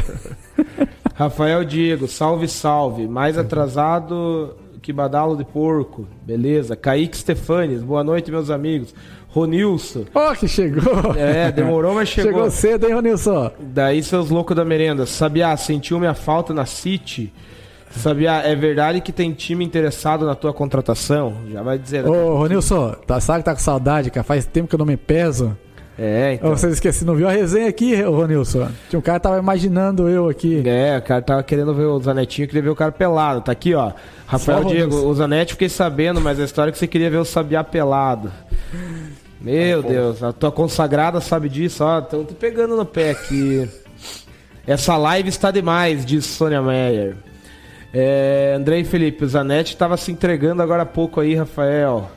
Rafael 1.14 1.64
Diego, 1.64 2.06
salve, 2.06 2.46
salve. 2.46 3.08
Mais 3.08 3.36
atrasado 3.36 4.54
que 4.80 4.92
badalo 4.92 5.36
de 5.36 5.44
porco. 5.44 6.06
Beleza. 6.24 6.76
Kaique 6.76 7.16
Stefanes, 7.16 7.82
boa 7.82 8.04
noite, 8.04 8.30
meus 8.30 8.50
amigos. 8.50 8.94
Ronilson. 9.30 10.04
Ó, 10.14 10.34
que 10.34 10.46
chegou! 10.48 11.12
É, 11.16 11.50
demorou, 11.52 11.94
mas 11.94 12.08
chegou. 12.10 12.32
Chegou 12.32 12.50
cedo, 12.50 12.86
hein, 12.86 12.94
Ronilson? 12.94 13.50
Daí, 13.60 14.02
seus 14.02 14.30
loucos 14.30 14.56
da 14.56 14.64
merenda. 14.64 15.04
Sabiá, 15.06 15.56
sentiu 15.56 15.98
minha 15.98 16.14
falta 16.14 16.54
na 16.54 16.64
City? 16.64 17.32
Sabiá, 17.90 18.42
é 18.42 18.54
verdade 18.54 19.00
que 19.00 19.12
tem 19.12 19.32
time 19.32 19.64
interessado 19.64 20.24
na 20.26 20.34
tua 20.34 20.52
contratação? 20.52 21.38
Já 21.50 21.62
vai 21.62 21.78
dizer. 21.78 22.06
Ô, 22.06 22.36
Ronilson, 22.36 22.92
tá, 23.06 23.18
sabe 23.20 23.40
que 23.40 23.44
tá 23.46 23.54
com 23.54 23.60
saudade, 23.60 24.10
cara? 24.10 24.24
Faz 24.24 24.44
tempo 24.46 24.68
que 24.68 24.74
eu 24.74 24.78
não 24.78 24.86
me 24.86 24.96
peso. 24.96 25.56
É, 25.98 26.34
então. 26.34 26.52
Ô, 26.52 26.56
Você 26.56 26.68
esqueci, 26.68 27.04
não 27.04 27.16
viu 27.16 27.26
a 27.28 27.32
resenha 27.32 27.68
aqui, 27.68 28.00
Ronilson? 28.02 28.68
Tinha 28.88 28.98
um 29.00 29.02
cara 29.02 29.18
que 29.18 29.24
tava 29.24 29.38
imaginando 29.38 30.08
eu 30.08 30.28
aqui. 30.28 30.62
É, 30.64 30.98
o 30.98 31.02
cara 31.02 31.20
tava 31.20 31.42
querendo 31.42 31.74
ver 31.74 31.86
o 31.86 31.98
Zanetinho, 32.00 32.46
queria 32.46 32.62
ver 32.62 32.68
o 32.68 32.76
cara 32.76 32.92
pelado. 32.92 33.40
Tá 33.40 33.50
aqui, 33.50 33.74
ó. 33.74 33.90
Rafael 34.26 34.62
Só 34.62 34.68
Diego, 34.68 34.90
Ronilson. 34.92 35.08
o 35.08 35.14
Zanetti 35.14 35.52
fiquei 35.54 35.68
sabendo, 35.68 36.20
mas 36.20 36.38
a 36.38 36.44
história 36.44 36.70
é 36.70 36.72
que 36.72 36.78
você 36.78 36.86
queria 36.86 37.10
ver 37.10 37.16
o 37.16 37.24
Sabiá 37.24 37.64
pelado. 37.64 38.30
Meu 39.40 39.82
Deus, 39.82 40.22
a 40.22 40.32
tua 40.32 40.52
consagrada 40.52 41.20
sabe 41.20 41.48
disso, 41.48 41.82
ó. 41.84 42.00
Tão 42.00 42.24
te 42.24 42.34
pegando 42.34 42.76
no 42.76 42.84
pé 42.84 43.10
aqui. 43.10 43.68
Essa 44.66 44.96
live 44.96 45.28
está 45.28 45.50
demais, 45.50 46.04
diz 46.04 46.26
Sônia 46.26 46.60
Meyer. 46.62 47.16
É, 47.92 48.54
Andrei 48.56 48.84
Felipe, 48.84 49.24
o 49.24 49.28
Zanetti 49.28 49.72
estava 49.74 49.96
se 49.96 50.12
entregando 50.12 50.62
agora 50.62 50.82
há 50.82 50.86
pouco 50.86 51.20
aí, 51.20 51.34
Rafael. 51.34 52.10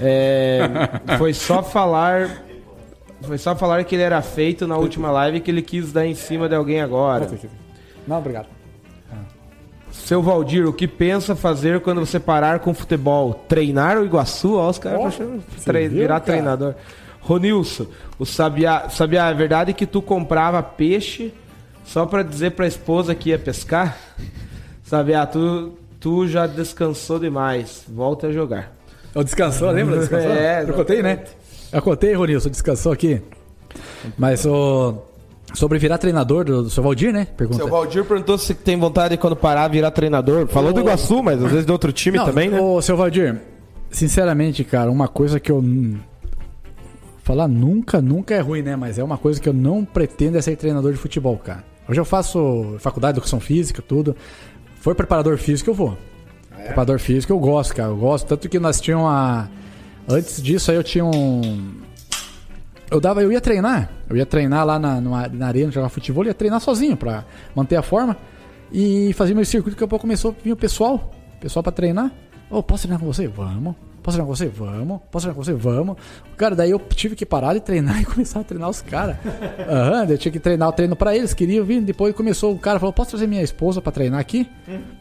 É, 0.00 0.60
foi 1.18 1.32
só 1.32 1.62
falar. 1.62 2.42
Foi 3.22 3.38
só 3.38 3.56
falar 3.56 3.82
que 3.84 3.94
ele 3.94 4.02
era 4.02 4.20
feito 4.20 4.66
na 4.66 4.76
última 4.76 5.10
live 5.10 5.38
e 5.38 5.40
que 5.40 5.50
ele 5.50 5.62
quis 5.62 5.90
dar 5.92 6.06
em 6.06 6.14
cima 6.14 6.48
de 6.48 6.54
alguém 6.54 6.80
agora. 6.80 7.26
Não, 8.06 8.18
obrigado. 8.18 8.46
Seu 9.90 10.20
Valdir, 10.22 10.66
o 10.68 10.72
que 10.72 10.86
pensa 10.86 11.34
fazer 11.34 11.80
quando 11.80 12.00
você 12.04 12.20
parar 12.20 12.58
com 12.60 12.74
futebol? 12.74 13.32
Treinar 13.48 13.96
o 13.96 14.04
Iguaçu? 14.04 14.56
Ó, 14.56 14.68
os 14.68 14.78
caras 14.78 15.00
achando 15.06 15.42
tre- 15.64 15.88
viu, 15.88 16.00
virar 16.00 16.20
cara? 16.20 16.24
treinador. 16.24 16.74
Ronilson, 17.20 17.86
o 18.18 18.26
Sabiá, 18.26 18.88
Sabiá, 18.90 19.30
é 19.30 19.34
verdade 19.34 19.72
que 19.72 19.86
tu 19.86 20.02
comprava 20.02 20.62
peixe 20.62 21.32
só 21.84 22.04
pra 22.04 22.22
dizer 22.22 22.50
pra 22.52 22.66
esposa 22.66 23.14
que 23.14 23.30
ia 23.30 23.38
pescar? 23.38 23.96
Sabiá, 24.86 25.26
tu, 25.26 25.72
tu 25.98 26.28
já 26.28 26.46
descansou 26.46 27.18
demais. 27.18 27.84
Volta 27.88 28.28
a 28.28 28.32
jogar. 28.32 28.72
Eu 29.12 29.24
descansou, 29.24 29.70
lembra? 29.72 29.98
Descansou? 29.98 30.30
É, 30.30 30.62
eu 30.62 30.74
contei, 30.74 31.02
né? 31.02 31.24
Eu 31.72 31.82
contei, 31.82 32.14
Ronilson, 32.14 32.48
descansou 32.48 32.92
aqui. 32.92 33.20
Mas 34.16 34.46
o. 34.46 34.94
Sobre 35.54 35.78
virar 35.78 35.98
treinador 35.98 36.44
do, 36.44 36.62
do 36.64 36.70
seu 36.70 36.82
Valdir, 36.82 37.12
né? 37.12 37.26
Pergunta. 37.36 37.58
Seu 37.58 37.68
Valdir 37.68 38.04
perguntou 38.04 38.38
se 38.38 38.54
tem 38.54 38.78
vontade 38.78 39.16
de 39.16 39.16
quando 39.16 39.34
parar 39.34 39.66
virar 39.68 39.90
treinador. 39.90 40.46
Falou 40.46 40.72
do 40.72 40.80
Iguaçu, 40.80 41.22
mas 41.22 41.42
às 41.42 41.50
vezes 41.50 41.66
de 41.66 41.72
outro 41.72 41.92
time 41.92 42.18
Não, 42.18 42.24
também, 42.24 42.48
né? 42.48 42.60
Ô, 42.60 42.80
seu 42.80 42.96
Valdir, 42.96 43.40
sinceramente, 43.90 44.62
cara, 44.62 44.90
uma 44.90 45.08
coisa 45.08 45.40
que 45.40 45.50
eu. 45.50 45.64
Falar 47.24 47.48
nunca, 47.48 48.00
nunca 48.00 48.34
é 48.34 48.40
ruim, 48.40 48.62
né? 48.62 48.76
Mas 48.76 48.98
é 48.98 49.04
uma 49.04 49.18
coisa 49.18 49.40
que 49.40 49.48
eu 49.48 49.52
não 49.52 49.84
pretendo 49.84 50.38
é 50.38 50.40
ser 50.40 50.54
treinador 50.56 50.92
de 50.92 50.98
futebol, 50.98 51.36
cara. 51.38 51.64
Hoje 51.88 52.00
eu 52.00 52.04
faço 52.04 52.76
faculdade 52.78 53.14
de 53.14 53.18
educação 53.18 53.40
física, 53.40 53.80
tudo. 53.80 54.14
For 54.86 54.94
preparador 54.94 55.36
físico, 55.36 55.68
eu 55.70 55.74
vou. 55.74 55.98
Preparador 56.54 57.00
físico 57.00 57.32
eu 57.32 57.40
gosto, 57.40 57.74
cara. 57.74 57.88
Eu 57.88 57.96
gosto. 57.96 58.24
Tanto 58.28 58.48
que 58.48 58.56
nós 58.60 58.80
tínhamos 58.80 59.04
uma. 59.08 59.50
Antes 60.08 60.40
disso 60.40 60.70
aí 60.70 60.76
eu 60.76 60.84
tinha 60.84 61.04
um. 61.04 61.72
Eu 62.88 63.00
dava, 63.00 63.20
eu 63.20 63.32
ia 63.32 63.40
treinar. 63.40 63.90
Eu 64.08 64.16
ia 64.16 64.24
treinar 64.24 64.64
lá 64.64 64.78
na, 64.78 65.00
numa- 65.00 65.26
na 65.26 65.48
arena, 65.48 65.72
jogar 65.72 65.88
futebol, 65.88 66.22
eu 66.22 66.28
ia 66.28 66.34
treinar 66.34 66.60
sozinho 66.60 66.96
pra 66.96 67.24
manter 67.52 67.74
a 67.74 67.82
forma. 67.82 68.16
E 68.70 69.12
fazia 69.14 69.34
meu 69.34 69.44
circuito, 69.44 69.74
daqui 69.74 69.82
a 69.82 69.88
pouco 69.88 70.02
começou 70.02 70.30
a 70.30 70.34
vir 70.44 70.52
o 70.52 70.56
pessoal. 70.56 71.12
Pessoal 71.40 71.64
pra 71.64 71.72
treinar. 71.72 72.12
Ô, 72.48 72.62
posso 72.62 72.82
treinar 72.84 73.00
com 73.00 73.06
você? 73.12 73.26
Vamos. 73.26 73.74
Posso 74.06 74.16
treinar 74.16 74.26
com 74.28 74.36
você? 74.36 74.46
Vamos. 74.46 75.00
Posso 75.10 75.26
treinar 75.26 75.34
com 75.34 75.42
você? 75.42 75.52
Vamos. 75.52 75.96
Cara, 76.36 76.54
daí 76.54 76.70
eu 76.70 76.78
tive 76.78 77.16
que 77.16 77.26
parar 77.26 77.54
de 77.54 77.60
treinar 77.60 77.98
e 78.00 78.04
começar 78.04 78.38
a 78.38 78.44
treinar 78.44 78.70
os 78.70 78.80
caras. 78.80 79.16
Aham, 79.68 80.04
eu 80.08 80.16
tinha 80.16 80.30
que 80.30 80.38
treinar 80.38 80.68
o 80.68 80.72
treino 80.72 80.94
pra 80.94 81.16
eles, 81.16 81.34
queriam 81.34 81.64
vir. 81.64 81.82
Depois 81.82 82.14
começou 82.14 82.54
o 82.54 82.58
cara 82.58 82.78
falou: 82.78 82.92
Posso 82.92 83.10
trazer 83.10 83.26
minha 83.26 83.42
esposa 83.42 83.82
pra 83.82 83.90
treinar 83.90 84.20
aqui? 84.20 84.48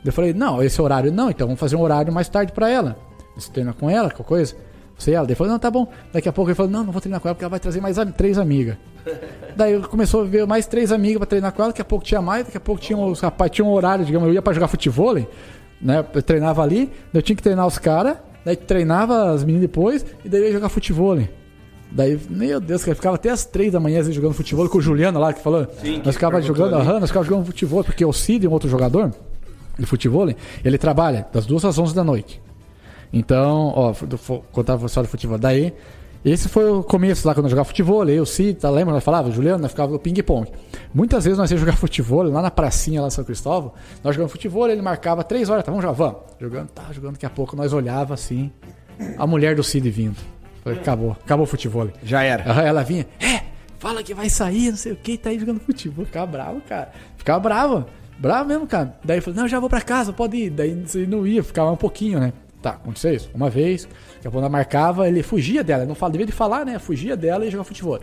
Eu 0.04 0.12
falei: 0.12 0.34
Não, 0.34 0.64
esse 0.64 0.82
horário 0.82 1.12
não, 1.12 1.30
então 1.30 1.46
vamos 1.46 1.60
fazer 1.60 1.76
um 1.76 1.82
horário 1.82 2.12
mais 2.12 2.28
tarde 2.28 2.52
pra 2.52 2.68
ela. 2.68 2.98
Você 3.36 3.52
treina 3.52 3.74
com 3.74 3.88
ela, 3.88 4.10
qualquer 4.10 4.24
coisa? 4.24 4.56
Você 4.98 5.12
e 5.12 5.14
ela. 5.14 5.28
Daí 5.28 5.36
falou: 5.36 5.54
Não, 5.54 5.60
tá 5.60 5.70
bom. 5.70 5.88
Daqui 6.12 6.28
a 6.28 6.34
pouco 6.34 6.50
ele 6.50 6.56
falou: 6.56 6.72
Não, 6.72 6.84
não 6.84 6.92
vou 6.92 7.00
treinar 7.00 7.22
com 7.22 7.28
ela 7.28 7.36
porque 7.36 7.44
ela 7.46 7.52
vai 7.52 7.60
trazer 7.60 7.80
mais 7.82 7.98
três 8.18 8.40
amigas. 8.40 8.76
Daí 9.56 9.80
começou 9.84 10.22
a 10.22 10.26
ver 10.26 10.48
mais 10.48 10.66
três 10.66 10.92
amigas 10.92 11.20
pra 11.20 11.28
treinar 11.28 11.52
com 11.52 11.62
ela, 11.62 11.72
daqui 11.72 11.82
a 11.84 11.86
pouco 11.86 12.04
tinha 12.04 12.24
mais, 12.24 12.46
daqui 12.46 12.58
a 12.58 12.60
pouco 12.60 12.82
tinha 12.82 12.98
os 12.98 13.20
rapazes, 13.20 13.54
tinha 13.54 13.66
um 13.66 13.72
horário, 13.72 14.04
digamos, 14.04 14.28
eu 14.28 14.34
ia 14.34 14.42
pra 14.42 14.52
jogar 14.52 14.68
futebol, 14.68 15.14
né? 15.80 16.04
Eu 16.12 16.24
treinava 16.24 16.64
ali, 16.64 16.92
eu 17.14 17.22
tinha 17.22 17.36
que 17.36 17.44
treinar 17.44 17.68
os 17.68 17.78
caras, 17.78 18.18
daí 18.46 18.56
treinava 18.56 19.32
as 19.32 19.44
meninas 19.44 19.64
depois, 19.64 20.06
e 20.24 20.30
daí 20.30 20.44
ia 20.44 20.52
jogar 20.54 20.70
futebol. 20.70 21.18
Daí, 21.92 22.20
meu 22.30 22.60
Deus, 22.60 22.84
cara, 22.84 22.96
ficava 22.96 23.16
até 23.16 23.30
as 23.30 23.46
três 23.46 23.74
da 23.74 23.80
manhã 23.80 23.98
vezes, 23.98 24.14
jogando 24.14 24.34
futebol 24.34 24.68
com 24.70 24.78
o 24.78 24.82
Juliano 24.82 25.20
lá 25.20 25.34
que 25.34 25.42
falou. 25.42 25.68
Sim, 25.82 26.00
que 26.00 26.06
nós 26.06 26.16
ficava 26.16 26.42
jogando, 26.42 26.76
aham, 26.76 27.00
nós 27.00 27.10
ficava 27.10 27.26
jogando 27.26 27.46
futebol, 27.46 27.84
porque 27.84 28.06
o 28.06 28.14
Cid, 28.14 28.48
um 28.48 28.52
outro 28.52 28.70
jogador 28.70 29.14
de 29.78 29.86
futebol, 29.86 30.28
ele 30.64 30.78
trabalha 30.78 31.28
das 31.34 31.46
duas 31.46 31.66
às 31.66 31.78
onze 31.78 31.96
da 31.96 32.04
noite. 32.04 32.42
Então, 33.14 33.72
ó, 33.76 33.94
contava 34.52 34.88
só 34.88 35.02
de 35.02 35.08
futebol. 35.08 35.38
Daí, 35.38 35.74
esse 36.26 36.50
foi 36.50 36.68
o 36.68 36.84
começo 36.84 37.28
lá 37.28 37.36
quando 37.36 37.46
eu 37.46 37.52
jogava 37.52 37.68
futebol. 37.68 38.04
O 38.04 38.26
Cid, 38.26 38.60
tá, 38.60 38.70
lembra? 38.70 38.96
Nós 38.96 39.04
falava, 39.04 39.30
Juliano, 39.30 39.60
nós 39.60 39.70
ficava 39.70 39.92
no 39.92 40.00
ping-pong. 40.00 40.52
Muitas 40.92 41.24
vezes 41.24 41.38
nós 41.38 41.52
ia 41.52 41.58
jogar 41.58 41.78
futebol 41.78 42.24
lá 42.24 42.42
na 42.42 42.50
pracinha 42.50 43.00
lá 43.00 43.08
em 43.08 43.12
São 43.12 43.24
Cristóvão. 43.24 43.74
Nós 44.04 44.16
jogando 44.16 44.30
futebol, 44.30 44.68
ele 44.68 44.82
marcava 44.82 45.24
três 45.24 45.50
horas, 45.50 45.64
tá, 45.64 45.72
vamos 45.72 45.84
jogar, 45.84 45.94
vamos. 45.94 46.22
Jogando, 46.40 46.70
tá, 46.70 46.86
jogando, 46.92 47.14
daqui 47.14 47.28
a 47.28 47.30
pouco 47.30 47.56
nós 47.56 47.74
olhava 47.74 48.16
assim, 48.16 48.52
a 49.18 49.28
mulher 49.28 49.56
do 49.56 49.64
Cid 49.64 49.88
vindo. 49.92 50.18
Falei, 50.64 50.80
acabou, 50.80 51.12
acabou 51.12 51.44
o 51.44 51.48
futebol. 51.48 51.88
Já 52.02 52.24
era. 52.24 52.44
Ela 52.44 52.82
vinha, 52.82 53.06
é, 53.20 53.42
fala 53.78 54.02
que 54.02 54.16
vai 54.16 54.28
sair, 54.28 54.72
não 54.72 54.78
sei 54.78 54.94
o 54.94 54.96
que, 54.96 55.20
tá 55.20 55.30
aí 55.30 55.38
jogando 55.38 55.60
futebol. 55.60 56.06
Ficava 56.06 56.26
bravo, 56.26 56.60
cara. 56.62 56.92
Ficava 57.18 57.40
bravo. 57.40 57.86
Bravo 58.18 58.48
mesmo, 58.48 58.66
cara. 58.66 58.98
Daí 59.04 59.20
eu 59.20 59.22
falei, 59.22 59.40
não, 59.40 59.48
já 59.48 59.60
vou 59.60 59.70
pra 59.70 59.82
casa, 59.82 60.12
pode 60.12 60.38
ir. 60.38 60.50
Daí 60.50 60.76
não 61.08 61.28
ia, 61.28 61.44
ficava 61.44 61.72
um 61.72 61.76
pouquinho, 61.78 62.20
né? 62.20 62.34
Tá, 62.66 62.72
aconteceu 62.72 63.14
isso. 63.14 63.30
Uma 63.32 63.48
vez, 63.48 63.88
daqui 64.24 64.36
a 64.36 64.40
ela 64.40 64.50
marcava, 64.50 65.08
ele 65.08 65.22
fugia 65.22 65.64
dela. 65.64 65.86
Não 65.86 65.94
fala, 65.94 66.14
devia 66.14 66.26
de 66.26 66.32
falar, 66.32 66.66
né? 66.66 66.80
Fugia 66.80 67.16
dela 67.16 67.46
e 67.46 67.52
jogava 67.52 67.68
futebol. 67.68 68.00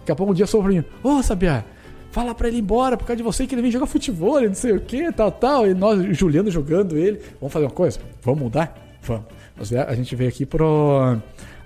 Daqui 0.00 0.10
a 0.10 0.16
pouco 0.16 0.32
um 0.32 0.34
dia 0.34 0.48
sobrinho, 0.48 0.84
ô 1.00 1.22
Sabiá, 1.22 1.62
fala 2.10 2.34
pra 2.34 2.48
ele 2.48 2.56
ir 2.56 2.60
embora 2.60 2.96
por 2.96 3.04
causa 3.06 3.18
de 3.18 3.22
você 3.22 3.46
que 3.46 3.54
ele 3.54 3.62
vem 3.62 3.70
jogar 3.70 3.86
futebol, 3.86 4.40
não 4.40 4.52
sei 4.52 4.72
o 4.72 4.80
que, 4.80 5.12
tal, 5.12 5.30
tal. 5.30 5.64
E 5.64 5.74
nós, 5.74 6.02
Juliano 6.18 6.50
jogando 6.50 6.98
ele. 6.98 7.20
Vamos 7.40 7.52
fazer 7.52 7.66
uma 7.66 7.70
coisa? 7.70 8.00
Vamos 8.20 8.40
mudar? 8.42 8.76
Vamos. 9.02 9.26
Vie- 9.70 9.78
A 9.78 9.94
gente 9.94 10.16
veio 10.16 10.28
aqui 10.28 10.44
pro. 10.44 11.16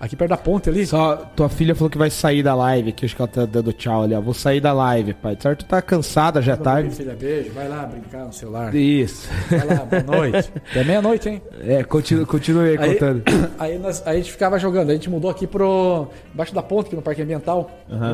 Aqui 0.04 0.14
perto 0.16 0.28
da 0.30 0.36
ponte 0.36 0.68
ali. 0.68 0.86
Só, 0.86 1.16
tua 1.34 1.48
filha 1.48 1.74
falou 1.74 1.88
que 1.88 1.96
vai 1.96 2.10
sair 2.10 2.42
da 2.42 2.54
live, 2.54 2.92
que 2.92 3.06
acho 3.06 3.16
que 3.16 3.22
ela 3.22 3.28
tá 3.28 3.46
dando 3.46 3.72
tchau 3.72 4.02
ali, 4.02 4.14
ó. 4.14 4.20
Vou 4.20 4.34
sair 4.34 4.60
da 4.60 4.70
live, 4.72 5.14
pai. 5.14 5.34
Certo, 5.40 5.64
tá 5.64 5.80
cansada, 5.80 6.42
já 6.42 6.52
é 6.52 6.56
tarde. 6.56 6.90
Filha, 6.94 7.16
beijo. 7.18 7.52
Vai 7.52 7.66
lá 7.68 7.86
brincar 7.86 8.26
no 8.26 8.32
celular. 8.32 8.74
Isso. 8.74 9.26
Vai 9.48 9.64
lá, 9.66 9.84
boa 9.86 10.02
noite. 10.02 10.52
É 10.76 10.84
meia-noite, 10.84 11.28
hein? 11.30 11.42
É, 11.60 11.82
continue, 11.84 12.26
continue 12.26 12.70
aí, 12.70 12.78
Aí, 12.78 12.92
contando. 12.94 13.22
aí, 13.58 13.78
nós- 13.78 14.02
aí 14.06 14.16
a 14.16 14.18
gente 14.18 14.32
ficava 14.32 14.58
jogando. 14.58 14.90
Aí 14.90 14.96
a 14.96 14.98
gente 14.98 15.08
mudou 15.08 15.30
aqui 15.30 15.46
pro. 15.46 16.06
Embaixo 16.34 16.54
da 16.54 16.62
ponte, 16.62 16.88
aqui 16.88 16.96
no 16.96 17.02
Parque 17.02 17.22
Ambiental. 17.22 17.70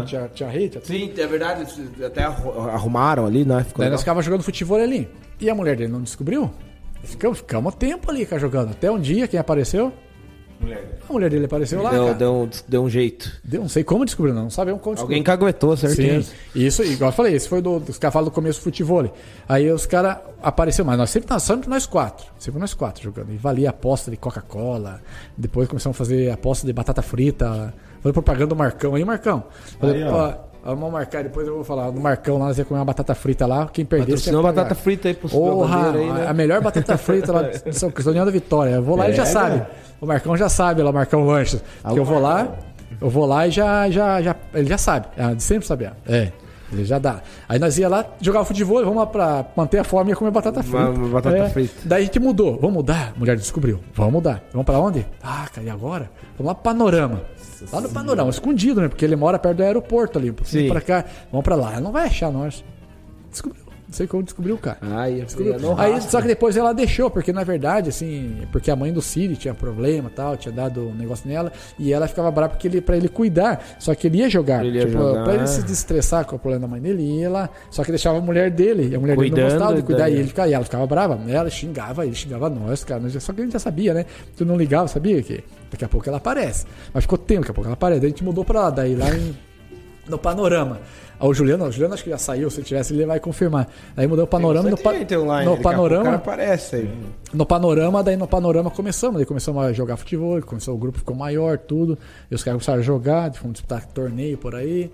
Tinha, 0.06 0.30
tinha 0.32 0.48
rede. 0.48 0.78
tinha. 0.80 0.98
Sim, 1.00 1.12
é 1.18 1.26
verdade. 1.26 1.66
Até 2.04 2.22
arrumaram 2.22 3.26
ali, 3.26 3.44
né? 3.44 3.64
Ficou 3.64 3.82
legal. 3.82 3.92
nós 3.92 4.00
ficava 4.02 4.22
jogando 4.22 4.42
futebol 4.44 4.78
ali. 4.78 5.08
E 5.40 5.50
a 5.50 5.54
mulher 5.56 5.74
dele 5.76 5.90
não 5.90 6.02
descobriu? 6.02 6.50
Ficamos, 7.02 7.38
ficamos 7.38 7.74
tempo 7.74 8.10
ali, 8.10 8.26
cara, 8.26 8.38
jogando. 8.40 8.70
Até 8.70 8.90
um 8.90 9.00
dia, 9.00 9.26
quem 9.26 9.40
apareceu? 9.40 9.92
A 11.08 11.12
mulher 11.12 11.30
dele 11.30 11.46
apareceu 11.46 11.82
lá, 11.82 11.90
Deu, 11.90 12.04
cara. 12.04 12.14
deu, 12.14 12.32
um- 12.34 12.50
deu 12.68 12.82
um 12.84 12.90
jeito. 12.90 13.32
Deu, 13.42 13.62
não 13.62 13.68
sei 13.68 13.82
como 13.82 14.04
descobriu, 14.04 14.34
não. 14.34 14.44
Não 14.44 14.50
sabemos 14.50 14.80
como 14.82 14.94
descobriu. 14.94 15.16
Alguém 15.16 15.22
caguetou, 15.24 15.76
certeza. 15.76 16.30
Sim, 16.30 16.34
isso, 16.54 16.82
igual 16.84 17.10
eu 17.10 17.14
falei, 17.14 17.34
esse 17.34 17.48
foi 17.48 17.60
do, 17.62 17.80
dos 17.80 17.98
cavalos 17.98 18.28
do 18.30 18.32
começo 18.34 18.60
do 18.60 18.64
futebol. 18.64 19.12
Aí 19.48 19.70
os 19.72 19.86
caras 19.86 20.18
apareceram 20.42 20.86
mais. 20.86 20.98
Nós 20.98 21.10
sempre, 21.10 21.28
nós 21.30 21.42
sempre 21.42 21.68
nós 21.68 21.86
quatro. 21.86 22.26
Sempre 22.38 22.60
nós 22.60 22.74
quatro 22.74 23.02
jogando. 23.02 23.32
E 23.32 23.36
valia 23.36 23.70
aposta 23.70 24.10
de 24.10 24.16
Coca-Cola. 24.16 25.00
Depois 25.36 25.66
começamos 25.66 25.96
a 25.96 25.98
fazer 25.98 26.30
aposta 26.30 26.66
de 26.66 26.72
batata 26.72 27.02
frita. 27.02 27.74
Fazer 28.02 28.12
propaganda 28.12 28.46
do 28.48 28.56
Marcão 28.56 28.94
aí, 28.94 29.04
Marcão. 29.04 29.44
Falei, 29.80 30.02
Aí, 30.02 30.08
ó. 30.08 30.34
Vamos 30.64 30.92
marcar, 30.92 31.22
depois 31.22 31.46
eu 31.48 31.54
vou 31.54 31.64
falar. 31.64 31.90
No 31.90 32.00
Marcão 32.00 32.38
lá, 32.38 32.46
nós 32.46 32.58
ia 32.58 32.64
comer 32.64 32.78
uma 32.80 32.84
batata 32.84 33.14
frita 33.14 33.46
lá. 33.46 33.66
Quem. 33.72 33.84
Patrocinou 33.84 34.40
ia 34.42 34.46
pagar. 34.48 34.62
batata 34.64 34.74
frita 34.80 35.08
aí 35.08 35.14
pro 35.14 35.28
Porra, 35.28 35.90
aí, 35.92 36.10
né? 36.12 36.26
a 36.28 36.34
melhor 36.34 36.60
batata 36.60 36.98
frita 36.98 37.32
lá 37.32 37.42
de 37.42 37.72
São 37.72 37.90
Cristóvão 37.90 38.12
União 38.12 38.26
da 38.26 38.30
Vitória. 38.32 38.70
Eu 38.72 38.82
vou 38.82 38.96
lá 38.96 39.08
e 39.08 39.12
já 39.14 39.24
Pega. 39.24 39.32
sabe. 39.32 39.62
O 40.00 40.06
Marcão 40.06 40.36
já 40.36 40.48
sabe 40.48 40.82
lá, 40.82 40.92
Marcão 40.92 41.24
Lanches. 41.24 41.62
Que 41.92 41.98
eu 41.98 42.04
vou 42.04 42.18
lá, 42.18 42.48
eu 43.00 43.08
vou 43.08 43.24
lá 43.26 43.46
e 43.46 43.50
já, 43.50 43.88
já, 43.90 44.20
já. 44.20 44.36
Ele 44.54 44.68
já 44.68 44.78
sabe. 44.78 45.06
Ah, 45.16 45.32
de 45.34 45.42
sempre 45.42 45.66
sabia. 45.66 45.92
É. 46.06 46.30
Ele 46.72 46.84
já 46.84 46.98
dá. 47.00 47.20
Aí 47.48 47.58
nós 47.58 47.76
ia 47.78 47.88
lá 47.88 48.04
jogar 48.20 48.44
futebol, 48.44 48.78
vamos 48.84 48.96
lá 48.98 49.06
pra 49.06 49.44
manter 49.56 49.78
a 49.78 49.84
fome 49.84 50.10
e 50.10 50.12
ia 50.12 50.16
comer 50.16 50.30
batata 50.30 50.62
frita. 50.62 50.76
Uma- 50.78 50.90
uma 50.90 51.08
batata 51.08 51.36
É. 51.36 51.48
frita. 51.48 51.74
Daí 51.84 52.02
a 52.02 52.04
gente 52.04 52.20
mudou. 52.20 52.58
Vamos 52.60 52.74
mudar? 52.76 53.12
A 53.16 53.18
mulher 53.18 53.36
descobriu. 53.36 53.80
Vamos 53.92 54.12
mudar. 54.12 54.40
Vamos 54.52 54.64
pra 54.66 54.78
onde? 54.78 55.04
Ah, 55.22 55.46
cara, 55.52 55.66
e 55.66 55.70
agora? 55.70 56.08
Vamos 56.38 56.48
lá 56.50 56.54
pro 56.54 56.62
Panorama. 56.62 57.22
Lá 57.72 57.80
no 57.80 57.88
Panorama, 57.88 58.30
escondido, 58.30 58.80
né? 58.80 58.88
Porque 58.88 59.04
ele 59.04 59.16
mora 59.16 59.38
perto 59.38 59.58
do 59.58 59.62
aeroporto 59.62 60.18
ali. 60.18 60.30
Um 60.30 60.34
pouquinho 60.34 60.64
Sim. 60.64 60.68
pra 60.68 60.80
cá. 60.80 61.04
Vamos 61.30 61.44
pra 61.44 61.54
lá. 61.54 61.72
Ela 61.72 61.80
não 61.80 61.92
vai 61.92 62.06
achar 62.06 62.30
nós. 62.30 62.64
Descobriu. 63.30 63.59
Não 63.90 63.96
sei 63.96 64.06
como 64.06 64.22
descobriu, 64.22 64.56
cara. 64.56 64.78
Ai, 64.82 65.14
Descobriu. 65.26 65.74
Aí, 65.76 66.00
só 66.00 66.22
que 66.22 66.28
depois 66.28 66.56
ela 66.56 66.72
deixou, 66.72 67.10
porque 67.10 67.32
na 67.32 67.42
verdade, 67.42 67.88
assim, 67.88 68.36
porque 68.52 68.70
a 68.70 68.76
mãe 68.76 68.92
do 68.92 69.02
Cid 69.02 69.34
tinha 69.34 69.52
problema 69.52 70.08
e 70.08 70.12
tal, 70.12 70.36
tinha 70.36 70.52
dado 70.52 70.90
um 70.90 70.94
negócio 70.94 71.28
nela, 71.28 71.52
e 71.76 71.92
ela 71.92 72.06
ficava 72.06 72.30
brava 72.30 72.50
porque 72.50 72.68
ele, 72.68 72.80
pra 72.80 72.96
ele 72.96 73.08
cuidar. 73.08 73.60
Só 73.80 73.92
que 73.92 74.06
ele 74.06 74.18
ia 74.18 74.30
jogar. 74.30 74.64
Ele 74.64 74.78
ia 74.78 74.86
tipo, 74.86 74.96
jogar. 74.96 75.24
pra 75.24 75.34
ele 75.34 75.46
se 75.48 75.64
destressar 75.64 76.24
com 76.24 76.36
o 76.36 76.38
problema 76.38 76.60
da 76.60 76.68
mãe 76.68 76.80
dele, 76.80 77.02
ia 77.02 77.28
lá. 77.28 77.50
Só 77.68 77.82
que 77.82 77.90
deixava 77.90 78.18
a 78.18 78.20
mulher 78.20 78.48
dele, 78.52 78.90
e 78.92 78.94
a 78.94 79.00
mulher 79.00 79.16
dele 79.16 79.30
Cuidando 79.30 79.48
não 79.50 79.58
gostava 79.58 79.76
de 79.76 79.82
cuidar, 79.82 80.04
daí. 80.04 80.14
e 80.14 80.18
ele 80.18 80.28
ficava, 80.28 80.48
e 80.48 80.52
ela 80.52 80.64
ficava 80.64 80.86
brava. 80.86 81.20
Ela 81.28 81.50
xingava, 81.50 82.06
ele 82.06 82.14
xingava 82.14 82.48
nós, 82.48 82.84
cara. 82.84 83.02
Só 83.18 83.32
que 83.32 83.40
a 83.40 83.44
gente 83.44 83.54
já 83.54 83.58
sabia, 83.58 83.92
né? 83.92 84.06
Tu 84.36 84.44
não 84.44 84.56
ligava, 84.56 84.86
sabia 84.86 85.20
que 85.20 85.42
daqui 85.68 85.84
a 85.84 85.88
pouco 85.88 86.08
ela 86.08 86.18
aparece. 86.18 86.64
Mas 86.94 87.02
ficou 87.02 87.18
tempo, 87.18 87.40
daqui 87.40 87.50
a 87.50 87.54
pouco 87.54 87.66
ela 87.66 87.74
aparece. 87.74 88.00
Daí 88.00 88.06
a 88.06 88.10
gente 88.10 88.22
mudou 88.22 88.44
pra 88.44 88.60
lá, 88.60 88.70
daí 88.70 88.94
lá 88.94 89.12
em 89.12 89.34
no 90.08 90.18
panorama. 90.18 90.80
Ah, 91.18 91.26
o 91.26 91.34
Juliano, 91.34 91.66
o 91.66 91.70
Juliano 91.70 91.92
acho 91.92 92.02
que 92.02 92.08
já 92.08 92.16
saiu, 92.16 92.48
se 92.50 92.62
tivesse 92.62 92.94
ele 92.94 93.04
vai 93.04 93.20
confirmar. 93.20 93.68
Aí 93.94 94.06
mudou 94.06 94.24
o 94.24 94.28
panorama 94.28 94.70
no, 94.70 94.76
pa- 94.78 94.92
online, 95.18 95.50
no 95.50 95.58
panorama, 95.60 96.14
aparece 96.14 96.76
aí. 96.76 96.90
no 97.34 97.44
panorama, 97.44 98.02
daí 98.02 98.16
no 98.16 98.26
panorama 98.26 98.70
começamos, 98.70 99.16
daí 99.16 99.26
começamos 99.26 99.62
a 99.62 99.72
jogar 99.72 99.98
futebol, 99.98 100.40
começou 100.40 100.74
o 100.74 100.78
grupo 100.78 100.98
ficou 100.98 101.14
maior, 101.14 101.58
tudo. 101.58 101.98
E 102.30 102.34
os 102.34 102.42
caras 102.42 102.56
começaram 102.56 102.78
a 102.78 102.82
jogar, 102.82 103.30
fomos 103.34 103.52
disputar 103.54 103.84
torneio 103.86 104.38
por 104.38 104.54
aí. 104.54 104.90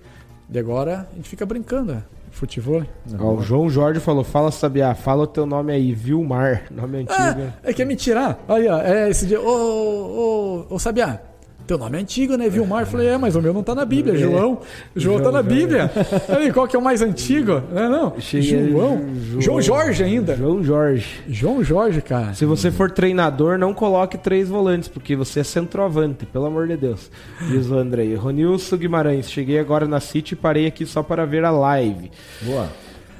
E 0.53 0.59
agora 0.59 1.07
a 1.13 1.17
gente 1.17 1.29
fica 1.29 1.47
brincando, 1.47 1.93
é, 1.93 2.03
futebol. 2.33 2.83
Ó, 3.21 3.35
o 3.35 3.43
João 3.43 3.71
Jorge 3.71 4.01
falou: 4.01 4.25
Fala, 4.25 4.51
Sabiá, 4.51 4.95
fala 4.97 5.23
o 5.23 5.27
teu 5.29 5.47
nome 5.47 5.73
aí, 5.73 5.93
Vilmar. 5.95 6.65
Nome 6.73 6.99
antigo. 6.99 7.15
Ah, 7.17 7.35
né? 7.35 7.53
é 7.63 7.73
quer 7.73 7.85
me 7.85 7.95
tirar? 7.95 8.45
Aí, 8.49 8.67
ó, 8.69 8.81
é 8.81 9.09
esse 9.11 9.27
dia. 9.27 9.41
Ô, 9.41 10.67
ô, 10.71 10.75
ô, 10.75 10.79
Sabiá, 10.79 11.21
teu 11.67 11.79
nome 11.79 11.99
é 11.99 12.01
antigo, 12.01 12.37
né? 12.37 12.49
Vilmar? 12.49 12.83
Eu 12.83 12.87
falei, 12.87 13.09
é, 13.09 13.19
mas 13.19 13.35
o 13.37 13.43
meu 13.43 13.53
não 13.53 13.63
tá 13.63 13.75
na 13.75 13.85
Bíblia. 13.85 14.15
É. 14.15 14.19
João. 14.19 14.61
João, 14.95 15.21
tá 15.21 15.31
na 15.33 15.43
Bíblia. 15.43 15.91
Aí, 16.29 16.53
qual 16.53 16.67
que 16.69 16.77
é 16.77 16.79
o 16.79 16.83
mais 16.83 17.03
antigo? 17.03 17.63
Não 17.73 17.83
é, 17.83 17.89
não? 17.89 18.21
Cheguei- 18.21 18.71
João. 18.71 19.03
João 19.39 19.61
Jorge 19.61 20.03
ainda. 20.05 20.37
João 20.37 20.63
Jorge. 20.63 21.07
João 21.29 21.63
Jorge, 21.65 22.01
cara. 22.01 22.35
Se 22.35 22.45
você 22.45 22.71
for 22.71 22.91
treinador, 22.91 23.59
não 23.59 23.75
coloque 23.75 24.17
três 24.17 24.49
volantes, 24.49 24.89
porque 24.89 25.17
você 25.17 25.41
é 25.41 25.45
centroavante, 25.45 26.25
pelo 26.27 26.47
amor 26.47 26.67
de 26.69 26.77
Deus. 26.77 27.11
Diz 27.49 27.69
o 27.71 27.77
Andrei. 27.77 28.15
Ronilson 28.15 28.77
Guimarães, 28.77 29.31
cheguei 29.31 29.59
agora 29.59 29.87
na 29.87 30.01
City 30.01 30.35
e 30.35 30.37
parei 30.37 30.67
aqui 30.67 30.87
só 30.87 31.03
para 31.03 31.25
ver 31.27 31.45
a 31.45 31.51
live. 31.51 32.11
Boa. 32.43 32.69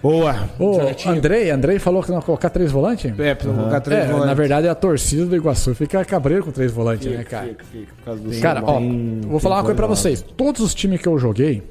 Boa. 0.03 0.49
Ô, 0.59 0.75
Certinho. 0.75 1.15
Andrei, 1.15 1.51
Andrei 1.51 1.79
falou 1.79 2.03
que 2.03 2.11
não 2.11 2.19
ia 2.19 2.23
colocar 2.23 2.51
três 2.51 2.71
volantes? 2.71 3.07
É, 3.19 3.35
precisa 3.35 3.55
colocar 3.57 3.81
três 3.81 4.01
É, 4.03 4.07
volantes. 4.07 4.27
na 4.27 4.35
verdade 4.35 4.69
a 4.69 4.75
torcida 4.75 5.27
do 5.27 5.35
Iguaçu 5.35 5.75
fica 5.75 6.05
cabreiro 6.05 6.45
com 6.45 6.53
três 6.53 6.71
volantes, 6.71 7.07
né, 7.11 7.19
Fica, 7.19 7.31
cara? 7.31 7.47
fica, 7.49 7.65
fica, 7.65 7.95
por 7.97 8.05
causa 8.05 8.21
do 8.23 8.41
Cara, 8.41 8.63
ó, 8.65 8.81
vou 9.29 9.41
falar 9.41 9.57
uma 9.57 9.63
coisa 9.63 9.77
pra 9.77 9.87
vocês. 9.87 10.23
Todos 10.37 10.61
os 10.61 10.75
times 10.75 11.01
que 11.01 11.09
eu 11.09 11.19
joguei, 11.19 11.63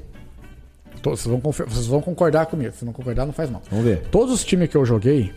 todos, 1.00 1.20
vocês, 1.20 1.40
vão, 1.40 1.52
vocês 1.52 1.86
vão 1.86 2.00
concordar 2.02 2.46
comigo. 2.46 2.72
Se 2.76 2.84
não 2.84 2.92
concordar, 2.92 3.24
não 3.26 3.32
faz 3.32 3.48
mal. 3.48 3.62
Vamos 3.70 3.84
ver. 3.86 4.02
Todos 4.10 4.34
os 4.34 4.44
times 4.44 4.68
que 4.68 4.76
eu 4.76 4.84
joguei, 4.84 5.32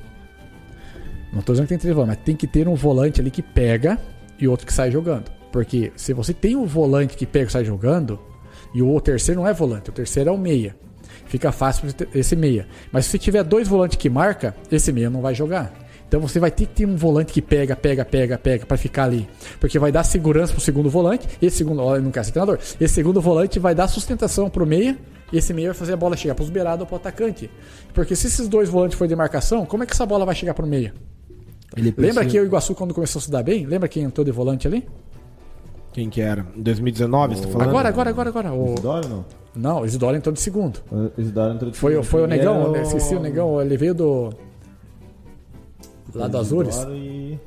não 1.31 1.41
tô 1.41 1.53
dizendo 1.53 1.67
que 1.67 1.69
tem 1.69 1.77
três 1.79 1.95
volantes, 1.95 2.17
mas 2.17 2.25
tem 2.25 2.35
que 2.35 2.47
ter 2.47 2.67
um 2.67 2.75
volante 2.75 3.21
ali 3.21 3.31
que 3.31 3.41
pega 3.41 3.97
e 4.39 4.47
outro 4.47 4.65
que 4.65 4.73
sai 4.73 4.91
jogando. 4.91 5.25
Porque 5.51 5.91
se 5.95 6.13
você 6.13 6.33
tem 6.33 6.55
um 6.55 6.65
volante 6.65 7.15
que 7.15 7.25
pega 7.25 7.47
e 7.47 7.51
sai 7.51 7.63
jogando, 7.65 8.19
e 8.73 8.81
o 8.81 8.99
terceiro 8.99 9.41
não 9.41 9.47
é 9.47 9.53
volante, 9.53 9.89
o 9.89 9.93
terceiro 9.93 10.29
é 10.29 10.33
o 10.33 10.37
meia. 10.37 10.75
Fica 11.29 11.51
fácil 11.51 11.87
esse 12.13 12.35
meia. 12.35 12.67
Mas 12.91 13.05
se 13.05 13.17
tiver 13.17 13.43
dois 13.43 13.67
volantes 13.67 13.97
que 13.97 14.09
marca, 14.09 14.53
esse 14.71 14.91
meia 14.91 15.09
não 15.09 15.21
vai 15.21 15.33
jogar. 15.33 15.71
Então 16.07 16.19
você 16.19 16.39
vai 16.39 16.49
ter 16.49 16.65
que 16.65 16.73
ter 16.73 16.85
um 16.87 16.95
volante 16.95 17.31
que 17.31 17.39
pega, 17.39 17.75
pega, 17.75 18.03
pega, 18.03 18.35
pega 18.35 18.65
pra 18.65 18.75
ficar 18.75 19.03
ali. 19.03 19.29
Porque 19.59 19.77
vai 19.77 19.91
dar 19.91 20.03
segurança 20.03 20.51
pro 20.51 20.59
segundo 20.59 20.89
volante. 20.89 21.27
Esse 21.39 21.57
segundo, 21.57 21.81
eu 21.95 22.01
não 22.01 22.09
quero 22.09 22.25
ser 22.25 22.31
treinador. 22.31 22.57
Esse 22.81 22.95
segundo 22.95 23.21
volante 23.21 23.59
vai 23.59 23.75
dar 23.75 23.87
sustentação 23.87 24.49
pro 24.49 24.65
meia. 24.65 24.97
E 25.31 25.37
esse 25.37 25.53
meia 25.53 25.67
vai 25.67 25.75
fazer 25.77 25.93
a 25.93 25.97
bola 25.97 26.17
chegar 26.17 26.33
pros 26.33 26.49
beirados 26.49 26.81
ou 26.81 26.87
pro 26.87 26.95
atacante. 26.95 27.47
Porque 27.93 28.15
se 28.15 28.25
esses 28.25 28.47
dois 28.47 28.67
volantes 28.67 28.97
forem 28.97 29.09
de 29.09 29.15
marcação, 29.15 29.67
como 29.67 29.83
é 29.83 29.85
que 29.85 29.93
essa 29.93 30.03
bola 30.07 30.25
vai 30.25 30.33
chegar 30.33 30.55
pro 30.55 30.65
meia? 30.65 30.91
Ele 31.77 31.93
Lembra 31.95 32.23
precisa- 32.23 32.25
que 32.25 32.39
o 32.39 32.43
Iguaçu, 32.45 32.73
quando 32.73 32.91
começou 32.95 33.19
a 33.19 33.21
se 33.21 33.29
dar 33.29 33.43
bem, 33.43 33.67
lembra 33.67 33.87
quem 33.87 34.01
entrou 34.01 34.25
de 34.25 34.31
volante 34.31 34.65
ali? 34.67 34.83
Quem 35.93 36.09
que 36.09 36.21
era? 36.21 36.43
Em 36.55 36.61
2019, 36.63 37.35
você 37.35 37.41
tá 37.43 37.47
falando? 37.49 37.69
Agora, 37.69 37.89
agora, 37.89 38.09
agora, 38.09 38.29
agora. 38.29 38.51
O... 38.53 38.73
Isidoro 38.73 39.07
não? 39.09 39.25
Não, 39.59 39.81
o 39.81 39.85
Isidoro 39.85 40.15
entrou 40.15 40.31
de 40.33 40.39
segundo. 40.39 40.79
O 40.91 41.11
Isidoro 41.19 41.53
entrou 41.53 41.69
de 41.71 41.77
Foi, 41.77 41.91
segundo. 41.91 42.05
foi 42.05 42.21
o 42.23 42.27
Negão, 42.27 42.73
era 42.75 42.83
esqueci 42.83 43.15
o 43.15 43.19
Negão, 43.19 43.61
ele 43.61 43.75
veio 43.77 43.93
do. 43.93 44.29
Lá 46.15 46.27
do 46.27 46.37
Azures. 46.37 46.75
E- 46.89 47.37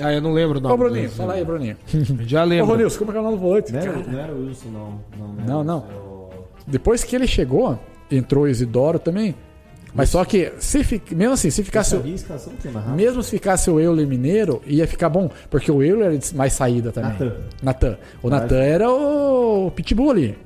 Ah, 0.00 0.12
eu 0.12 0.20
não 0.22 0.32
lembro 0.32 0.58
o 0.58 0.60
nome. 0.60 0.74
Ô, 0.74 0.76
Bruninho, 0.78 1.10
fala 1.10 1.34
aí, 1.34 1.44
Bruninho. 1.44 1.76
Já 2.26 2.42
Ô, 2.42 2.46
lembro. 2.46 2.66
Ronilson, 2.66 2.98
como 2.98 3.10
é 3.10 3.12
que 3.12 3.18
é 3.18 3.20
o 3.20 3.24
nome 3.24 3.36
do 3.36 3.42
volante? 3.42 3.72
Não 3.72 3.80
era, 3.80 3.92
não 3.98 4.18
era 4.18 4.32
o 4.32 4.46
Wilson, 4.46 4.68
não. 4.70 5.00
Não, 5.18 5.34
era 5.38 5.46
Não, 5.46 5.64
não. 5.64 5.78
o- 5.78 5.84
era 5.88 5.98
o- 5.98 6.30
Depois 6.66 7.04
que 7.04 7.14
ele 7.14 7.26
chegou, 7.26 7.78
entrou 8.10 8.44
o 8.44 8.48
Isidoro 8.48 8.98
também. 8.98 9.34
Mas 9.94 10.08
só 10.08 10.24
que, 10.24 10.50
se 10.58 10.78
mesmo 11.14 11.34
assim, 11.34 11.50
se 11.50 11.62
ficasse. 11.62 11.90
Sabia 11.90 12.12
a 12.12 12.14
escalação 12.14 12.52
que 12.54 12.62
tinha 12.62 12.72
narrado? 12.72 12.96
Mesmo 12.96 13.22
se 13.22 13.30
ficasse 13.30 13.70
o 13.70 13.78
Euler 13.78 14.06
Mineiro, 14.06 14.62
ia 14.66 14.86
ficar 14.86 15.10
bom. 15.10 15.30
Porque 15.50 15.70
o 15.70 15.82
Euler 15.82 16.06
era 16.06 16.16
de 16.18 16.34
mais 16.34 16.54
saída 16.54 16.90
também. 16.90 17.10
Natan. 17.12 17.32
Natan. 17.62 17.98
O 18.22 18.30
Natan 18.30 18.56
era 18.62 18.90
o 18.90 19.70
Pitbull 19.76 20.10
ali. 20.10 20.38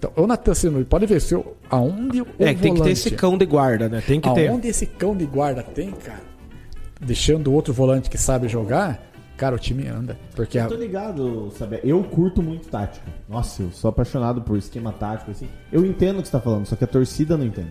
Então, 0.00 0.10
o 0.16 0.26
Natan, 0.26 0.54
você 0.54 0.70
não 0.70 0.82
pode 0.82 1.04
ver 1.04 1.20
se 1.20 1.34
eu, 1.34 1.54
aonde 1.68 2.22
o 2.22 2.26
É, 2.38 2.54
que 2.54 2.62
tem 2.62 2.72
que 2.74 2.82
ter 2.82 2.92
esse 2.92 3.10
cão 3.10 3.36
de 3.36 3.44
guarda, 3.44 3.86
né? 3.86 4.02
Tem 4.06 4.18
que 4.18 4.32
ter. 4.32 4.48
Aonde 4.48 4.66
esse 4.68 4.86
cão 4.86 5.14
de 5.14 5.26
guarda 5.26 5.62
tem, 5.62 5.90
cara, 5.90 6.22
deixando 6.98 7.48
o 7.48 7.52
outro 7.52 7.74
volante 7.74 8.08
que 8.08 8.16
sabe 8.16 8.48
jogar, 8.48 8.98
cara, 9.36 9.54
o 9.54 9.58
time 9.58 9.86
anda. 9.88 10.18
Porque 10.34 10.58
Eu 10.58 10.68
tô 10.68 10.74
ligado, 10.74 11.52
sabe? 11.58 11.80
Eu 11.84 12.02
curto 12.02 12.42
muito 12.42 12.66
tática. 12.68 13.04
Nossa, 13.28 13.62
eu 13.62 13.70
sou 13.72 13.90
apaixonado 13.90 14.40
por 14.40 14.56
esquema 14.56 14.90
tático, 14.90 15.32
assim. 15.32 15.48
Eu 15.70 15.84
entendo 15.84 16.20
o 16.20 16.22
que 16.22 16.28
você 16.28 16.32
tá 16.32 16.40
falando, 16.40 16.64
só 16.64 16.76
que 16.76 16.84
a 16.84 16.86
torcida 16.86 17.36
não 17.36 17.44
entende. 17.44 17.68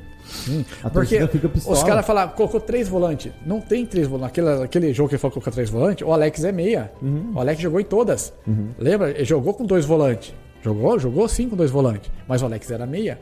A 0.83 0.89
porque 0.91 1.17
torcida 1.17 1.27
fica 1.29 1.49
pistola. 1.49 1.77
os 1.77 1.83
caras 1.83 2.05
falaram, 2.05 2.31
colocou 2.33 2.59
três 2.59 2.87
volantes. 2.87 3.31
Não 3.43 3.59
tem 3.59 3.87
três 3.87 4.05
volantes. 4.05 4.29
Aquele, 4.37 4.63
aquele 4.63 4.93
jogo 4.93 5.09
que 5.09 5.15
ele 5.15 5.19
falou 5.19 5.31
que 5.31 5.39
colocou 5.39 5.51
três 5.53 5.71
volantes, 5.71 6.07
o 6.07 6.13
Alex 6.13 6.43
é 6.43 6.51
meia. 6.51 6.91
Uhum. 7.01 7.31
O 7.33 7.39
Alex 7.39 7.59
jogou 7.59 7.79
em 7.79 7.85
todas. 7.85 8.31
Lembra? 8.77 9.09
Ele 9.09 9.25
jogou 9.25 9.51
com 9.55 9.65
dois 9.65 9.83
volantes. 9.83 10.31
Jogou? 10.63 10.99
Jogou 10.99 11.27
sim 11.27 11.49
com 11.49 11.55
dois 11.55 11.71
volantes. 11.71 12.11
Mas 12.27 12.41
o 12.41 12.45
Alex 12.45 12.69
era 12.71 12.85
meia. 12.85 13.19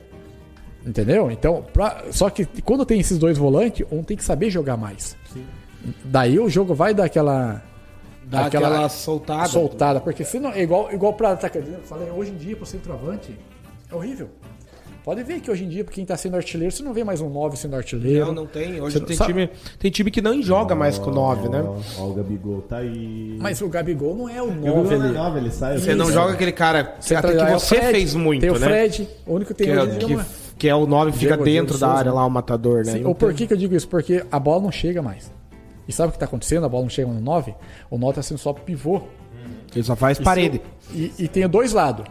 Entendeu? 0.86 1.30
Então, 1.30 1.66
pra- 1.74 2.06
só 2.12 2.30
que 2.30 2.46
quando 2.62 2.86
tem 2.86 3.00
esses 3.00 3.18
dois 3.18 3.38
volantes, 3.38 3.86
um 3.92 4.04
tem 4.04 4.16
que 4.16 4.24
saber 4.24 4.50
jogar 4.50 4.78
mais. 4.78 5.18
Daí 6.04 6.40
o 6.40 6.50
jogo 6.50 6.74
vai 6.74 6.94
dar 6.94 7.06
aquela. 7.06 7.62
Dá 8.24 8.46
aquela 8.48 8.90
soltada. 8.90 9.48
soltada. 9.48 10.00
Porque 10.02 10.24
se 10.24 10.40
não, 10.40 10.52
é 10.52 10.62
igual, 10.62 10.92
igual 10.92 11.14
pra 11.14 11.32
atacante. 11.32 11.70
Eu 11.70 11.80
falei, 11.82 12.10
hoje 12.10 12.32
em 12.32 12.36
dia, 12.38 12.56
pro 12.56 12.66
centroavante, 12.66 13.38
é 13.92 13.96
horrível. 13.96 14.30
Pode 15.08 15.24
ver 15.24 15.40
que 15.40 15.50
hoje 15.50 15.64
em 15.64 15.70
dia, 15.70 15.86
quem 15.86 16.04
tá 16.04 16.18
sendo 16.18 16.36
artilheiro, 16.36 16.70
você 16.70 16.84
não 16.84 16.92
vê 16.92 17.02
mais 17.02 17.22
um 17.22 17.30
9 17.30 17.56
sendo 17.56 17.78
artilheiro. 17.78 18.26
Não, 18.26 18.34
não 18.34 18.46
tem. 18.46 18.82
Hoje 18.82 19.00
Você 19.00 19.06
tem 19.06 19.16
sabe- 19.16 19.32
time, 19.32 19.50
tem 19.80 19.90
time 19.90 20.12
que 20.12 20.22
não 20.22 20.42
joga 20.42 20.76
mais 20.76 21.00
com 21.00 21.10
9, 21.10 21.48
né? 21.48 21.64
Ó, 21.98 22.04
o 22.10 22.14
Gabigol 22.14 22.62
tá 22.64 22.80
aí. 22.80 23.38
Mas 23.40 23.62
o 23.62 23.70
Gabigol 23.70 24.14
não 24.14 24.28
é 24.28 24.42
o 24.42 24.48
o 24.48 24.50
9 24.50 24.60
Gabigol 24.66 24.84
não 24.84 24.92
é 24.92 25.08
ali. 25.08 25.14
9, 25.18 25.40
ele 25.40 25.52
sai. 25.52 25.78
Você 25.78 25.96
não 25.96 26.12
joga 26.12 26.34
aquele 26.34 26.52
cara 26.52 26.84
que, 26.84 27.06
Você 27.06 27.16
até 27.16 27.30
tá- 27.34 27.46
que 27.46 27.52
é 27.54 27.56
o 27.56 27.60
você 27.62 27.76
Fred, 27.78 27.92
fez 27.94 28.14
muito, 28.16 28.42
Tem 28.42 28.50
o 28.50 28.60
né? 28.60 28.68
Fred, 28.68 29.08
o 29.26 29.34
único 29.36 29.54
que 29.54 29.58
tem 29.64 29.68
Que, 29.74 29.78
hoje 29.80 29.92
é, 29.92 29.96
que, 29.98 30.06
dia. 30.08 30.26
que 30.60 30.68
é 30.68 30.76
o 30.76 30.86
9 30.86 31.14
fica 31.14 31.20
Diego- 31.38 31.44
dentro 31.46 31.68
Diego 31.68 31.80
da 31.80 31.88
Souza, 31.88 32.00
área 32.00 32.12
né? 32.12 32.16
lá, 32.18 32.26
o 32.26 32.30
matador, 32.30 32.86
né? 32.86 32.92
Sim, 32.92 33.00
Não 33.00 33.08
ou 33.12 33.16
por 33.16 33.28
tem- 33.30 33.38
que, 33.38 33.48
que 33.48 33.54
eu 33.54 33.58
digo 33.58 33.74
isso? 33.78 33.88
Porque 33.88 34.26
a 34.30 34.40
bola 34.42 34.62
não 34.62 34.74
chega 34.74 35.02
mais. 35.02 35.32
E 35.88 35.94
sabe 35.94 36.10
o 36.10 36.12
que 36.12 36.20
tá 36.20 36.26
acontecendo? 36.26 36.66
A 36.66 36.70
bola 36.70 36.84
não 36.84 36.90
chega 36.90 37.10
no 37.10 37.22
9. 37.22 37.56
O 37.90 37.98
9 37.98 38.16
tá 38.16 38.22
sendo 38.22 38.40
só 38.40 38.52
pivô. 38.52 39.04
Ele 39.74 39.86
só 39.86 39.96
faz 39.96 40.20
parede. 40.20 40.62
E, 40.94 41.14
e 41.18 41.28
tem 41.30 41.48
dois 41.48 41.72
lados. 41.72 42.06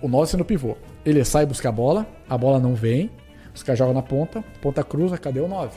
O 0.00 0.06
9 0.06 0.30
sendo 0.30 0.44
pivô. 0.44 0.76
Ele 1.04 1.24
sai 1.24 1.46
buscar 1.46 1.70
a 1.70 1.72
bola, 1.72 2.06
a 2.28 2.36
bola 2.36 2.58
não 2.58 2.74
vem, 2.74 3.10
os 3.54 3.62
caras 3.62 3.78
jogam 3.78 3.94
na 3.94 4.02
ponta, 4.02 4.44
ponta 4.60 4.84
cruza, 4.84 5.16
cadê 5.16 5.40
o 5.40 5.48
9? 5.48 5.70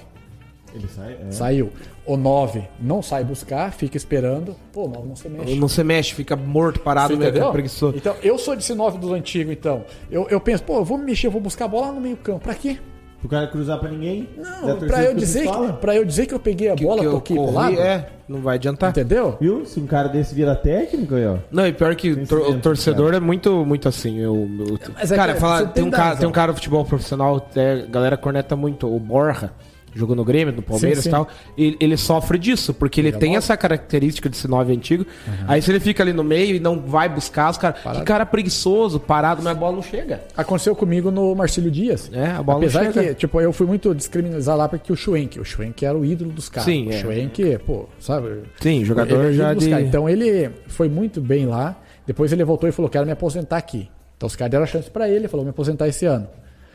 Ele 0.76 0.88
sai. 0.88 1.18
É. 1.27 1.32
Saiu. 1.32 1.72
O 2.06 2.18
9 2.18 2.68
não 2.80 3.02
sai 3.02 3.24
buscar, 3.24 3.72
fica 3.72 3.95
esperando. 3.95 4.56
Pô, 4.72 4.85
o 4.85 4.90
9 4.90 5.08
não 5.08 5.16
se 5.16 5.30
mexe. 5.30 5.56
Não 5.56 5.68
se 5.68 5.84
mexe, 5.84 6.14
fica 6.14 6.35
morto, 6.35 6.80
parado, 6.80 7.16
né? 7.16 7.32
preguiçoso. 7.52 7.95
Então, 7.95 8.16
eu 8.24 8.38
sou 8.38 8.56
desse 8.56 8.74
9 8.74 8.98
dos 8.98 9.11
antigos, 9.11 9.53
então. 9.53 9.85
Eu, 10.10 10.27
eu 10.30 10.40
penso, 10.40 10.64
pô, 10.64 10.77
eu 10.77 10.84
vou 10.84 10.98
me 10.98 11.06
mexer, 11.06 11.27
eu 11.27 11.32
vou 11.32 11.42
buscar 11.42 11.66
a 11.66 11.68
bola 11.68 11.88
lá 11.88 11.93
no 11.93 12.02
meio 12.02 12.18
campo. 12.18 12.40
Pra 12.40 12.56
quê? 12.56 12.80
Pro 13.24 13.30
cara 13.30 13.48
cruzar 13.48 13.80
pra 13.80 13.90
ninguém. 13.90 14.27
Não, 14.38 14.77
pra 14.80 15.02
eu, 15.06 15.14
dizer 15.16 15.48
que, 15.50 15.74
pra 15.80 15.95
eu 15.95 16.03
dizer 16.03 16.26
que 16.26 16.34
eu 16.34 16.40
peguei 16.42 16.69
a 16.69 16.76
bola, 16.76 17.00
que 17.00 17.06
eu 17.08 17.11
toquei 17.14 17.38
pro 17.38 17.45
corri, 17.45 17.56
lado. 17.56 17.80
É, 17.80 18.08
não 18.27 18.42
vai 18.42 18.56
adiantar. 18.56 18.90
Entendeu? 18.90 19.38
Viu? 19.40 19.66
Se 19.66 19.80
um 19.80 19.88
cara 19.88 20.10
desse 20.10 20.35
vira 20.35 20.53
técnico 20.58 21.16
aí, 21.16 21.26
ó. 21.26 21.38
Não, 21.50 21.66
e 21.66 21.72
pior 21.72 21.95
que 21.95 22.11
o 22.11 22.27
tor- 22.27 22.50
o 22.50 22.60
torcedor 22.60 23.14
é 23.14 23.22
muito, 23.22 23.66
muito 23.66 23.88
assim. 23.88 24.19
Eu, 24.19 24.35
eu- 24.68 24.77
Mas 24.93 25.10
é 25.10 25.16
cara, 25.16 25.35
que 25.35 25.40
fala, 25.40 25.61
tem, 25.68 25.74
tem 25.76 25.84
um 25.85 25.90
cara, 25.92 26.03
razão. 26.03 26.19
tem 26.19 26.27
um 26.27 26.32
cara 26.34 26.52
do 26.52 26.56
futebol 26.56 26.84
profissional, 26.84 27.50
é, 27.56 27.84
a 27.84 27.85
galera 27.90 28.18
corneta 28.18 28.58
muito, 28.58 28.93
o 28.93 29.00
Borja, 29.00 29.52
jogou 29.96 30.16
no 30.16 30.24
Grêmio, 30.26 30.54
no 30.54 30.62
Palmeiras 30.62 31.04
Sim, 31.04 31.10
e 31.10 31.12
tal. 31.12 31.28
Ele, 31.58 31.78
ele 31.80 31.98
sofre 31.98 32.38
disso, 32.38 32.74
porque 32.74 33.00
ele 33.00 33.10
Ele 33.10 33.18
é 33.18 33.20
tem 33.20 33.36
essa 33.36 33.56
característica 33.56 34.30
de 34.30 34.38
ser 34.38 34.48
nove 34.48 34.74
antigo. 34.74 35.06
Aí 35.48 35.62
se 35.62 35.72
ele 35.72 35.80
fica 35.80 36.04
ali 36.04 36.14
no 36.14 36.24
meio 36.24 36.56
e 36.56 36.60
não 36.60 36.80
vai 36.80 37.08
buscar 37.08 37.52
os 37.52 37.58
caras. 37.58 37.80
Que 37.80 38.04
cara 38.04 38.26
preguiçoso, 38.26 39.00
parado, 39.00 39.42
mas 39.44 39.56
a 39.56 39.60
bola 39.60 39.76
não 39.76 39.84
chega. 39.84 40.24
Aconteceu 40.36 40.76
comigo 40.76 41.12
no 41.12 41.36
Marcílio 41.36 41.70
Dias. 41.70 42.10
É, 42.14 42.28
a 42.28 42.44
bola 42.44 42.60
Apesar 42.60 42.86
não 42.86 42.94
chega. 42.94 43.10
que, 43.10 43.16
tipo, 43.16 43.40
eu 43.40 43.54
fui 43.54 43.68
muito 43.68 43.94
discriminalizar 43.94 44.56
lá 44.56 44.68
porque 44.68 44.92
o 44.92 44.96
Schwenk, 44.96 45.40
o 45.40 45.46
Schwenk 45.46 45.86
era 45.86 45.98
o 45.98 46.06
ídolo 46.06 46.32
dos 46.32 46.50
caras. 46.50 46.66
Sim, 46.66 46.88
o 46.88 46.92
é. 46.92 47.00
Schwenk, 47.00 47.60
pô, 47.66 47.88
sabe? 48.00 48.44
Sim, 48.60 48.84
jogador 48.84 49.26
Ele 49.26 49.34
já 49.34 49.54
de... 49.54 49.70
Então 49.72 50.10
ele 50.10 50.50
foi 50.68 50.90
muito 50.90 51.22
bem 51.22 51.46
lá. 51.46 51.76
Depois 52.06 52.32
ele 52.32 52.44
voltou 52.44 52.68
e 52.68 52.72
falou: 52.72 52.90
quero 52.90 53.06
me 53.06 53.12
aposentar 53.12 53.58
aqui. 53.58 53.90
Então 54.18 54.28
os 54.28 54.36
caras 54.36 54.52
deram 54.52 54.64
a 54.64 54.68
chance 54.68 54.90
pra 54.90 55.08
ele, 55.08 55.20
ele 55.20 55.28
falou: 55.28 55.44
me 55.46 55.52
aposentar 55.52 55.88
esse 55.88 56.06
ano. 56.06 56.28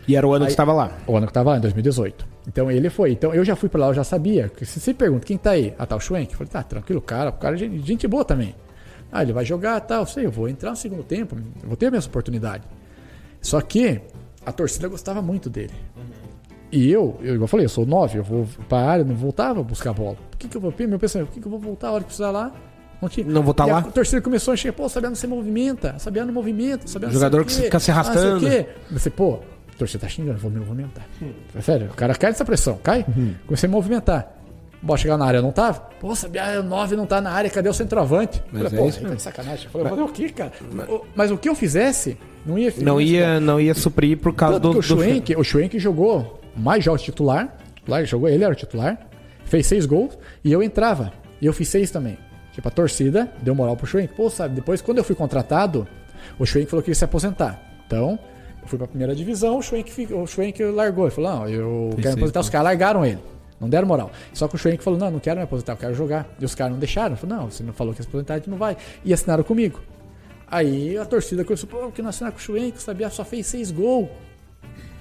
E 0.08 0.16
era 0.16 0.26
o 0.26 0.32
ano 0.32 0.46
que 0.46 0.48
Aí- 0.48 0.52
estava 0.52 0.72
lá. 0.72 0.90
O 1.06 1.16
ano 1.16 1.26
que 1.26 1.32
tava 1.32 1.50
lá, 1.50 1.58
em 1.58 1.60
2018. 1.60 2.26
Então 2.48 2.70
ele 2.70 2.88
foi. 2.88 3.12
Então 3.12 3.34
eu 3.34 3.44
já 3.44 3.54
fui 3.54 3.68
pra 3.68 3.78
lá, 3.82 3.86
eu 3.88 3.94
já 3.94 4.02
sabia. 4.04 4.48
Porque 4.48 4.64
Se 4.64 4.80
você 4.80 4.94
pergunta 4.94 5.26
quem 5.26 5.36
tá 5.36 5.50
aí, 5.50 5.74
ah, 5.78 5.84
tá 5.86 5.94
o 5.96 6.00
Schwenk. 6.00 6.32
Eu 6.32 6.38
falei, 6.38 6.50
tá, 6.50 6.62
tranquilo, 6.62 7.00
cara. 7.02 7.28
O 7.30 7.34
cara 7.34 7.54
é 7.54 7.58
gente, 7.58 7.86
gente 7.86 8.08
boa 8.08 8.24
também. 8.24 8.54
Ah, 9.12 9.22
ele 9.22 9.32
vai 9.32 9.44
jogar 9.44 9.78
tal, 9.80 10.00
eu 10.00 10.06
sei, 10.06 10.26
eu 10.26 10.30
vou 10.30 10.48
entrar 10.48 10.70
no 10.70 10.76
segundo 10.76 11.02
tempo, 11.02 11.36
eu 11.62 11.68
vou 11.68 11.76
ter 11.76 11.86
a 11.86 11.90
minha 11.90 12.00
oportunidade. 12.00 12.64
Só 13.40 13.60
que 13.60 14.00
a 14.44 14.52
torcida 14.52 14.88
gostava 14.88 15.22
muito 15.22 15.48
dele. 15.48 15.72
E 16.70 16.90
eu, 16.90 17.16
eu, 17.20 17.28
igual 17.34 17.42
eu 17.44 17.46
falei, 17.48 17.64
eu 17.64 17.70
sou 17.70 17.86
nove, 17.86 18.18
eu 18.18 18.24
vou 18.24 18.46
pra 18.68 18.78
área, 18.78 19.04
não 19.04 19.14
voltava 19.14 19.60
a 19.60 19.62
buscar 19.62 19.90
a 19.90 19.92
bola. 19.94 20.16
Por 20.30 20.38
que, 20.38 20.48
que 20.48 20.56
eu 20.56 20.60
vou. 20.60 20.74
Meu 20.78 20.98
pensamento, 20.98 21.28
por 21.28 21.34
que, 21.34 21.40
que 21.40 21.46
eu 21.46 21.50
vou 21.50 21.58
voltar 21.60 21.88
a 21.88 21.92
hora 21.92 22.00
que 22.00 22.06
precisar 22.08 22.30
lá? 22.30 22.52
Não, 23.00 23.08
tinha. 23.08 23.26
Não 23.26 23.42
vou 23.42 23.54
tá 23.54 23.66
E 23.66 23.70
lá? 23.70 23.78
A 23.78 23.82
torcida 23.82 24.20
começou 24.20 24.52
a 24.52 24.56
chegar, 24.56 24.74
pô, 24.74 24.84
o 24.84 24.88
Sabiá 24.88 25.08
não 25.08 25.16
se 25.16 25.26
movimenta, 25.26 25.94
o 25.96 26.00
Sabiá 26.00 26.24
não 26.26 26.34
movimenta, 26.34 26.84
o 26.84 26.88
Sabiá 26.88 27.08
não 27.08 27.14
Jogador 27.14 27.44
que 27.46 27.52
fica 27.52 27.78
se 27.80 27.90
ah, 27.90 27.94
sei 28.04 28.12
o 28.12 28.14
arrastando. 28.18 28.40
quê. 28.50 28.66
Você, 28.90 29.08
pô, 29.08 29.38
torcida 29.78 30.00
tá 30.02 30.08
xingando, 30.08 30.38
vou 30.38 30.50
me 30.50 30.58
movimentar. 30.58 31.06
É 31.54 31.60
sério, 31.60 31.86
o 31.86 31.94
cara 31.94 32.14
cai 32.14 32.30
dessa 32.32 32.44
pressão, 32.44 32.78
cai. 32.82 33.04
Comecei 33.46 33.68
a 33.68 33.72
movimentar. 33.72 34.34
Bom, 34.80 34.96
chegar 34.96 35.16
na 35.16 35.24
área, 35.26 35.42
não 35.42 35.50
tava? 35.50 35.80
Pô, 36.00 36.14
Sabiá, 36.14 36.60
o 36.60 36.62
9 36.62 36.94
não 36.94 37.04
tá 37.04 37.20
na 37.20 37.30
área, 37.32 37.50
cadê 37.50 37.68
o 37.68 37.72
centroavante? 37.74 38.40
Mas 38.52 38.62
Falei, 38.62 38.78
é 38.78 38.82
pô, 38.82 38.88
isso 38.88 39.00
tá 39.00 39.08
de 39.14 39.22
sacanagem. 39.22 39.64
Eu 39.64 39.70
Falei, 39.72 39.88
fazer 39.88 40.02
o 40.02 40.08
quê, 40.08 40.28
cara? 40.28 40.52
O- 40.88 41.04
Mas 41.16 41.30
o 41.32 41.36
que 41.36 41.48
eu 41.48 41.54
fizesse, 41.56 42.16
não 42.46 42.56
ia 42.56 42.72
Não 42.78 43.00
ia, 43.00 43.40
não 43.40 43.60
ia 43.60 43.74
suprir 43.74 44.16
por 44.18 44.32
causa 44.34 44.60
tanto 44.60 44.68
do... 44.68 44.72
que 44.74 44.78
o 44.78 44.96
do- 44.96 45.02
Schwenk, 45.02 45.36
o 45.36 45.42
Schwenk 45.42 45.78
jogou 45.80 46.40
mais 46.56 46.84
jogos 46.84 47.02
titular. 47.02 47.56
titular, 47.74 48.00
ele 48.00 48.06
jogou, 48.06 48.28
ele 48.28 48.44
era 48.44 48.52
o 48.52 48.56
titular. 48.56 48.96
Fez 49.46 49.66
seis 49.66 49.84
gols 49.84 50.16
e 50.44 50.52
eu 50.52 50.62
entrava. 50.62 51.12
E 51.40 51.46
eu 51.46 51.52
fiz 51.52 51.66
seis 51.68 51.90
também. 51.90 52.16
Tipo, 52.52 52.68
a 52.68 52.70
torcida 52.70 53.28
deu 53.42 53.56
moral 53.56 53.76
pro 53.76 53.84
Schwenk. 53.86 54.14
Pô, 54.14 54.30
sabe, 54.30 54.54
depois 54.54 54.80
quando 54.80 54.98
eu 54.98 55.04
fui 55.04 55.16
contratado, 55.16 55.88
o 56.38 56.46
Schwenk 56.46 56.70
falou 56.70 56.84
que 56.84 56.90
ia 56.92 56.94
se 56.94 57.04
aposentar. 57.04 57.60
Então, 57.84 58.16
fui 58.68 58.78
pra 58.78 58.86
primeira 58.86 59.14
divisão, 59.14 59.58
o 59.58 59.62
Schwenk, 59.62 60.12
o 60.12 60.26
Schwenk 60.26 60.62
largou. 60.64 61.06
Ele 61.06 61.14
falou, 61.14 61.30
não, 61.30 61.48
eu 61.48 61.90
quero 61.96 62.08
me 62.08 62.14
aposentar. 62.14 62.40
Os 62.40 62.50
caras 62.50 62.64
largaram 62.64 63.04
ele. 63.04 63.18
Não 63.60 63.68
deram 63.68 63.88
moral. 63.88 64.10
Só 64.32 64.46
que 64.46 64.54
o 64.54 64.58
Schwenk 64.58 64.82
falou, 64.82 64.98
não, 64.98 65.10
não 65.10 65.18
quero 65.18 65.38
me 65.38 65.44
aposentar, 65.44 65.72
eu 65.72 65.76
quero 65.76 65.94
jogar. 65.94 66.28
E 66.40 66.44
os 66.44 66.54
caras 66.54 66.72
não 66.72 66.78
deixaram. 66.78 67.16
Falei, 67.16 67.36
não, 67.36 67.50
você 67.50 67.62
não 67.62 67.72
falou 67.72 67.92
que 67.92 68.00
ia 68.00 68.04
se 68.04 68.08
aposentar, 68.08 68.34
a 68.34 68.36
gente 68.38 68.50
não 68.50 68.58
vai. 68.58 68.76
E 69.04 69.12
assinaram 69.12 69.42
comigo. 69.42 69.80
Aí 70.50 70.96
a 70.96 71.04
torcida 71.04 71.44
começou, 71.44 71.68
pô, 71.68 71.90
que 71.90 72.00
não 72.00 72.08
assinar 72.08 72.32
com 72.32 72.38
o 72.38 72.40
Schwenk, 72.40 72.78
o 72.78 72.80
Sabiá 72.80 73.10
só 73.10 73.24
fez 73.24 73.46
seis 73.46 73.70
gols. 73.70 74.08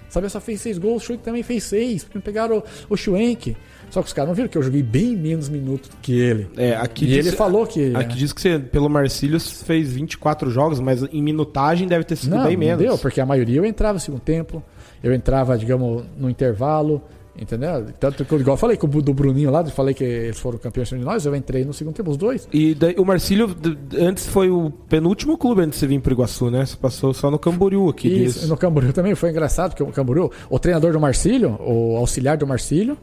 O 0.10 0.12
Sabiá 0.12 0.30
só 0.30 0.42
fez 0.42 0.60
seis 0.62 0.78
gols, 0.78 1.04
o 1.04 1.06
Schwenk 1.06 1.24
também 1.24 1.44
fez 1.44 1.64
seis, 1.64 2.04
porque 2.04 2.18
não 2.18 2.24
pegaram 2.24 2.58
o, 2.58 2.64
o 2.94 2.98
Schwenk. 2.98 3.56
Só 3.90 4.02
que 4.02 4.08
os 4.08 4.14
caras 4.14 4.28
não 4.28 4.36
viram 4.36 4.50
que 4.50 4.58
eu 4.58 4.62
joguei 4.64 4.84
bem 4.84 5.16
menos 5.16 5.48
minutos 5.50 5.90
que 6.02 6.20
ele. 6.20 6.48
É, 6.58 6.76
aqui 6.76 7.06
e 7.06 7.08
diz- 7.08 7.28
ele 7.28 7.36
falou 7.36 7.66
que. 7.66 7.96
Aqui 7.96 8.18
diz 8.18 8.34
que 8.34 8.42
você, 8.42 8.60
pelo 8.60 8.90
Marcílios, 8.90 9.62
fez 9.64 9.92
24 9.94 10.50
jogos, 10.52 10.80
mas 10.80 11.04
em 11.04 11.22
minutagem 11.22 11.88
deve 11.88 12.04
ter 12.04 12.16
sido 12.16 12.36
não, 12.36 12.44
bem 12.44 12.54
não 12.54 12.60
menos. 12.60 12.84
deu, 12.84 12.98
porque 12.98 13.22
a 13.22 13.26
maioria 13.26 13.58
eu 13.60 13.66
entrava 13.66 13.94
no 13.94 14.00
segundo 14.00 14.22
tempo, 14.22 14.62
eu 15.04 15.14
entrava, 15.14 15.58
digamos, 15.58 16.04
no 16.18 16.30
intervalo, 16.30 17.02
entendeu? 17.40 17.86
Tanto 18.00 18.26
que, 18.26 18.32
eu- 18.34 18.40
igual 18.40 18.56
eu 18.56 18.60
falei 18.60 18.76
com 18.78 18.88
o 18.88 19.02
do 19.02 19.14
Bruninho 19.14 19.52
lá, 19.52 19.64
falei 19.66 19.94
que 19.94 20.04
eles 20.04 20.40
foram 20.40 20.58
campeões 20.58 20.90
de 20.90 20.96
nós, 20.98 21.26
eu 21.26 21.36
entrei 21.36 21.64
no 21.64 21.74
segundo 21.74 21.96
tempo, 21.96 22.10
os 22.12 22.18
dois. 22.18 22.48
E 22.52 22.74
daí, 22.76 22.96
o 22.98 23.06
Marcílio, 23.06 23.56
antes 23.98 24.26
foi 24.28 24.50
o 24.50 24.70
penúltimo 24.90 25.38
clube 25.38 25.62
antes 25.62 25.74
de 25.74 25.80
você 25.82 25.88
vir 25.88 26.02
pro 26.02 26.14
Iguaçu, 26.14 26.50
né? 26.50 26.66
Você 26.66 26.76
passou 26.76 27.14
só 27.14 27.30
no 27.32 27.38
Camboriú 27.40 27.88
aqui. 27.90 28.10
Diz. 28.10 28.50
no 28.50 28.58
Camboriú 28.58 28.92
também 28.92 29.14
foi 29.16 29.30
engraçado, 29.30 29.70
porque 29.72 29.84
o 29.84 29.88
Camboriú, 29.88 30.32
o 30.50 30.60
treinador 30.60 30.92
do 30.92 31.00
Marcílio, 31.00 31.58
o 31.62 31.96
auxiliar 31.98 32.38
do 32.38 32.46
Marcílio, 32.48 32.98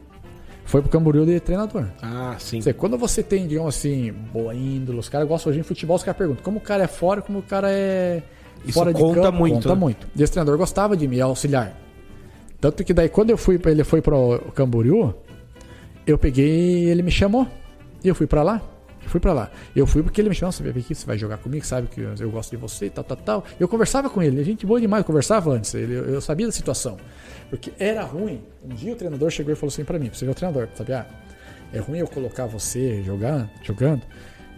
foi 0.65 0.81
pro 0.81 0.89
Camboriú 0.89 1.25
de 1.25 1.39
treinador. 1.39 1.85
Ah, 2.01 2.35
sim. 2.39 2.57
Dizer, 2.57 2.73
quando 2.73 2.97
você 2.97 3.21
tem, 3.23 3.47
digamos 3.47 3.75
assim, 3.77 4.11
boa 4.11 4.53
índole, 4.53 4.99
os 4.99 5.07
caras 5.07 5.27
gostam 5.27 5.51
hoje 5.51 5.59
em 5.59 5.63
futebol, 5.63 5.95
os 5.95 6.03
caras 6.03 6.17
perguntam 6.17 6.43
como 6.43 6.57
o 6.57 6.61
cara 6.61 6.83
é 6.83 6.87
fora, 6.87 7.21
como 7.21 7.39
o 7.39 7.43
cara 7.43 7.71
é 7.71 8.21
Isso 8.63 8.73
fora 8.73 8.93
de 8.93 8.99
conta 8.99 9.21
campo. 9.21 9.37
muito, 9.37 9.53
Conta 9.55 9.69
né? 9.69 9.75
muito. 9.75 10.07
E 10.15 10.21
esse 10.23 10.33
treinador 10.33 10.57
gostava 10.57 10.97
de 10.97 11.07
mim, 11.07 11.19
auxiliar. 11.19 11.77
Tanto 12.59 12.83
que 12.83 12.93
daí, 12.93 13.07
quando 13.09 13.29
eu 13.29 13.37
fui, 13.37 13.59
ele 13.65 13.83
foi 13.83 14.01
pro 14.01 14.39
Camboriú, 14.55 15.13
eu 16.05 16.17
peguei, 16.17 16.85
ele 16.89 17.03
me 17.03 17.11
chamou, 17.11 17.47
e 18.03 18.07
eu 18.07 18.15
fui 18.15 18.25
pra 18.27 18.41
lá. 18.41 18.61
Fui 19.05 19.19
pra 19.19 19.33
lá. 19.33 19.51
Eu 19.75 19.85
fui 19.85 20.01
porque 20.03 20.19
ele 20.19 20.29
me 20.29 20.35
chamou, 20.35 20.51
você 20.51 20.67
aqui, 20.67 20.93
você 20.95 21.05
vai 21.05 21.17
jogar 21.17 21.37
comigo, 21.37 21.65
sabe 21.65 21.87
que 21.87 22.01
eu 22.01 22.29
gosto 22.31 22.51
de 22.51 22.57
você, 22.57 22.89
tal, 22.89 23.03
tal, 23.03 23.17
tal. 23.17 23.45
Eu 23.59 23.67
conversava 23.67 24.09
com 24.09 24.21
ele, 24.21 24.39
a 24.39 24.43
gente 24.43 24.65
boa 24.65 24.81
demais, 24.81 25.01
eu 25.01 25.05
conversava 25.05 25.51
antes, 25.51 25.73
ele, 25.73 25.93
eu 25.93 26.19
sabia 26.21 26.45
da 26.45 26.51
situação. 26.51 26.97
Porque 27.49 27.71
era 27.79 28.03
ruim. 28.03 28.41
Um 28.63 28.69
dia 28.75 28.93
o 28.93 28.95
treinador 28.95 29.29
chegou 29.29 29.53
e 29.53 29.55
falou 29.55 29.71
assim 29.71 29.83
pra 29.85 29.99
mim, 29.99 30.09
você 30.11 30.25
é 30.25 30.29
o 30.29 30.33
treinador, 30.33 30.67
sabe? 30.75 30.93
Ah, 30.93 31.05
é 31.71 31.79
ruim 31.79 31.99
eu 31.99 32.07
colocar 32.07 32.45
você 32.47 33.01
jogando, 33.03 33.49
jogando, 33.63 34.01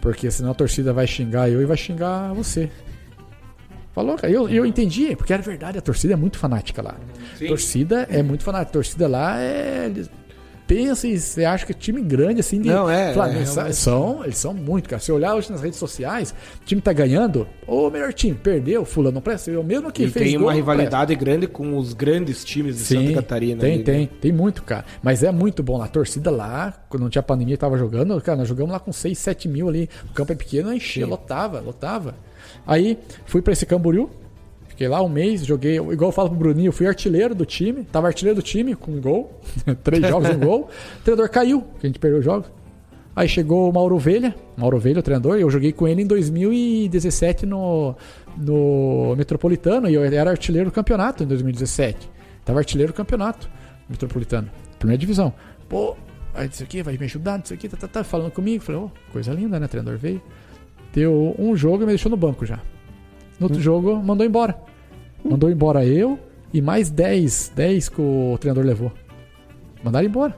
porque 0.01 0.31
senão 0.31 0.51
a 0.51 0.53
torcida 0.53 0.93
vai 0.93 1.05
xingar 1.05 1.49
eu 1.49 1.61
e 1.61 1.65
vai 1.65 1.77
xingar 1.77 2.33
você. 2.33 2.69
Falou, 3.93 4.15
cara. 4.15 4.31
Eu, 4.31 4.47
eu 4.47 4.65
entendi, 4.65 5.15
porque 5.15 5.33
era 5.33 5.41
verdade, 5.41 5.77
a 5.77 5.81
torcida 5.81 6.13
é 6.13 6.15
muito 6.15 6.37
fanática 6.37 6.81
lá. 6.83 6.95
Sim. 7.37 7.47
Torcida 7.47 8.07
é 8.09 8.21
muito 8.21 8.43
fanática. 8.43 8.69
A 8.69 8.73
torcida 8.73 9.07
lá 9.07 9.41
é. 9.41 9.85
eles- 9.87 10.09
Pensa 10.67 11.07
e 11.07 11.17
você 11.17 11.45
acha 11.45 11.65
que 11.65 11.71
é 11.71 11.75
time 11.75 12.01
grande 12.01 12.41
assim 12.41 12.61
de. 12.61 12.67
Não, 12.67 12.89
é, 12.89 13.13
Flamengo, 13.13 13.37
é, 13.37 13.41
eles 13.41 13.55
realmente. 13.55 13.75
são, 13.77 14.23
eles 14.23 14.37
são 14.37 14.53
muito, 14.53 14.89
cara. 14.89 15.01
Se 15.01 15.11
olhar 15.11 15.33
hoje 15.35 15.49
nas 15.49 15.61
redes 15.61 15.79
sociais, 15.79 16.35
o 16.61 16.65
time 16.65 16.81
tá 16.81 16.91
ganhando, 16.91 17.47
ou 17.65 17.87
o 17.87 17.91
melhor 17.91 18.11
time, 18.13 18.35
perdeu, 18.35 18.83
fulano 18.83 19.15
não 19.15 19.21
presta. 19.21 19.49
Eu 19.49 19.63
mesmo 19.63 19.91
que 19.91 20.03
E 20.03 20.09
fez 20.09 20.25
tem 20.25 20.37
gol, 20.37 20.47
uma 20.47 20.53
rivalidade 20.53 21.15
grande 21.15 21.47
com 21.47 21.77
os 21.77 21.93
grandes 21.93 22.43
times 22.43 22.75
de 22.75 22.81
Sim, 22.81 23.07
Santa 23.07 23.21
Catarina. 23.21 23.61
Tem, 23.61 23.73
ali, 23.75 23.79
né? 23.79 23.83
tem, 23.85 24.07
tem 24.07 24.31
muito, 24.31 24.61
cara. 24.63 24.83
Mas 25.01 25.23
é 25.23 25.31
muito 25.31 25.63
bom 25.63 25.77
lá. 25.77 25.85
A 25.85 25.87
torcida 25.87 26.29
lá, 26.29 26.73
quando 26.89 27.03
não 27.03 27.09
tinha 27.09 27.23
pandemia, 27.23 27.57
tava 27.57 27.77
jogando. 27.77 28.19
Cara, 28.21 28.39
nós 28.39 28.47
jogamos 28.47 28.71
lá 28.73 28.79
com 28.79 28.91
6, 28.91 29.17
7 29.17 29.47
mil 29.47 29.69
ali. 29.69 29.89
O 30.09 30.13
campo 30.13 30.33
é 30.33 30.35
pequeno, 30.35 30.73
enchia, 30.73 31.07
lotava, 31.07 31.61
lotava. 31.61 32.15
Aí 32.65 32.97
fui 33.25 33.41
pra 33.41 33.53
esse 33.53 33.65
Camboriú. 33.65 34.09
Fiquei 34.77 34.87
lá 34.87 35.01
um 35.01 35.09
mês, 35.09 35.43
joguei, 35.43 35.77
igual 35.77 36.09
eu 36.09 36.11
falo 36.11 36.29
pro 36.29 36.37
Bruninho, 36.37 36.67
eu 36.67 36.71
fui 36.71 36.85
artilheiro 36.85 37.33
do 37.33 37.47
time, 37.47 37.83
tava 37.85 38.05
artilheiro 38.05 38.39
do 38.39 38.43
time 38.43 38.75
com 38.75 38.91
um 38.91 39.01
gol, 39.01 39.41
três 39.83 40.07
jogos, 40.07 40.29
um 40.29 40.37
gol. 40.37 40.69
O 40.99 41.03
treinador 41.03 41.31
caiu, 41.31 41.61
que 41.79 41.87
a 41.87 41.89
gente 41.89 41.97
perdeu 41.97 42.19
os 42.19 42.23
jogos. 42.23 42.47
Aí 43.15 43.27
chegou 43.27 43.71
o 43.71 43.73
Mauro 43.73 43.95
Ovelha, 43.95 44.35
Mauro 44.55 44.77
o 44.77 45.01
treinador, 45.01 45.39
eu 45.39 45.49
joguei 45.49 45.73
com 45.73 45.87
ele 45.87 46.03
em 46.03 46.05
2017 46.05 47.43
no, 47.47 47.95
no 48.37 49.15
Metropolitano, 49.17 49.89
e 49.89 49.95
eu 49.95 50.03
era 50.03 50.29
artilheiro 50.29 50.69
do 50.69 50.73
campeonato 50.73 51.23
em 51.23 51.25
2017. 51.25 52.07
Tava 52.45 52.59
artilheiro 52.59 52.93
do 52.93 52.95
campeonato 52.95 53.49
Metropolitano, 53.89 54.47
primeira 54.77 54.99
divisão. 54.99 55.33
Pô, 55.67 55.95
aí 56.35 56.47
disse 56.47 56.61
aqui, 56.61 56.83
vai 56.83 56.95
me 56.99 57.05
ajudar, 57.05 57.41
isso 57.43 57.51
aqui, 57.51 57.67
tá, 57.67 57.77
tá, 57.77 57.87
tá, 57.87 58.03
falando 58.03 58.29
comigo. 58.29 58.63
Falei, 58.63 58.79
ô, 58.79 58.91
coisa 59.11 59.33
linda, 59.33 59.59
né? 59.59 59.65
O 59.65 59.69
treinador 59.69 59.97
veio. 59.97 60.21
Deu 60.93 61.35
um 61.39 61.55
jogo 61.55 61.77
e 61.77 61.85
me 61.87 61.93
deixou 61.93 62.11
no 62.11 62.15
banco 62.15 62.45
já. 62.45 62.61
No 63.39 63.45
outro 63.45 63.61
jogo, 63.61 63.95
mandou 63.97 64.25
embora. 64.25 64.57
Mandou 65.23 65.49
embora 65.49 65.85
eu 65.85 66.17
e 66.53 66.61
mais 66.61 66.89
10, 66.89 67.51
10 67.55 67.89
que 67.89 68.01
o 68.01 68.37
treinador 68.39 68.65
levou. 68.65 68.91
Mandaram 69.83 70.05
embora. 70.07 70.35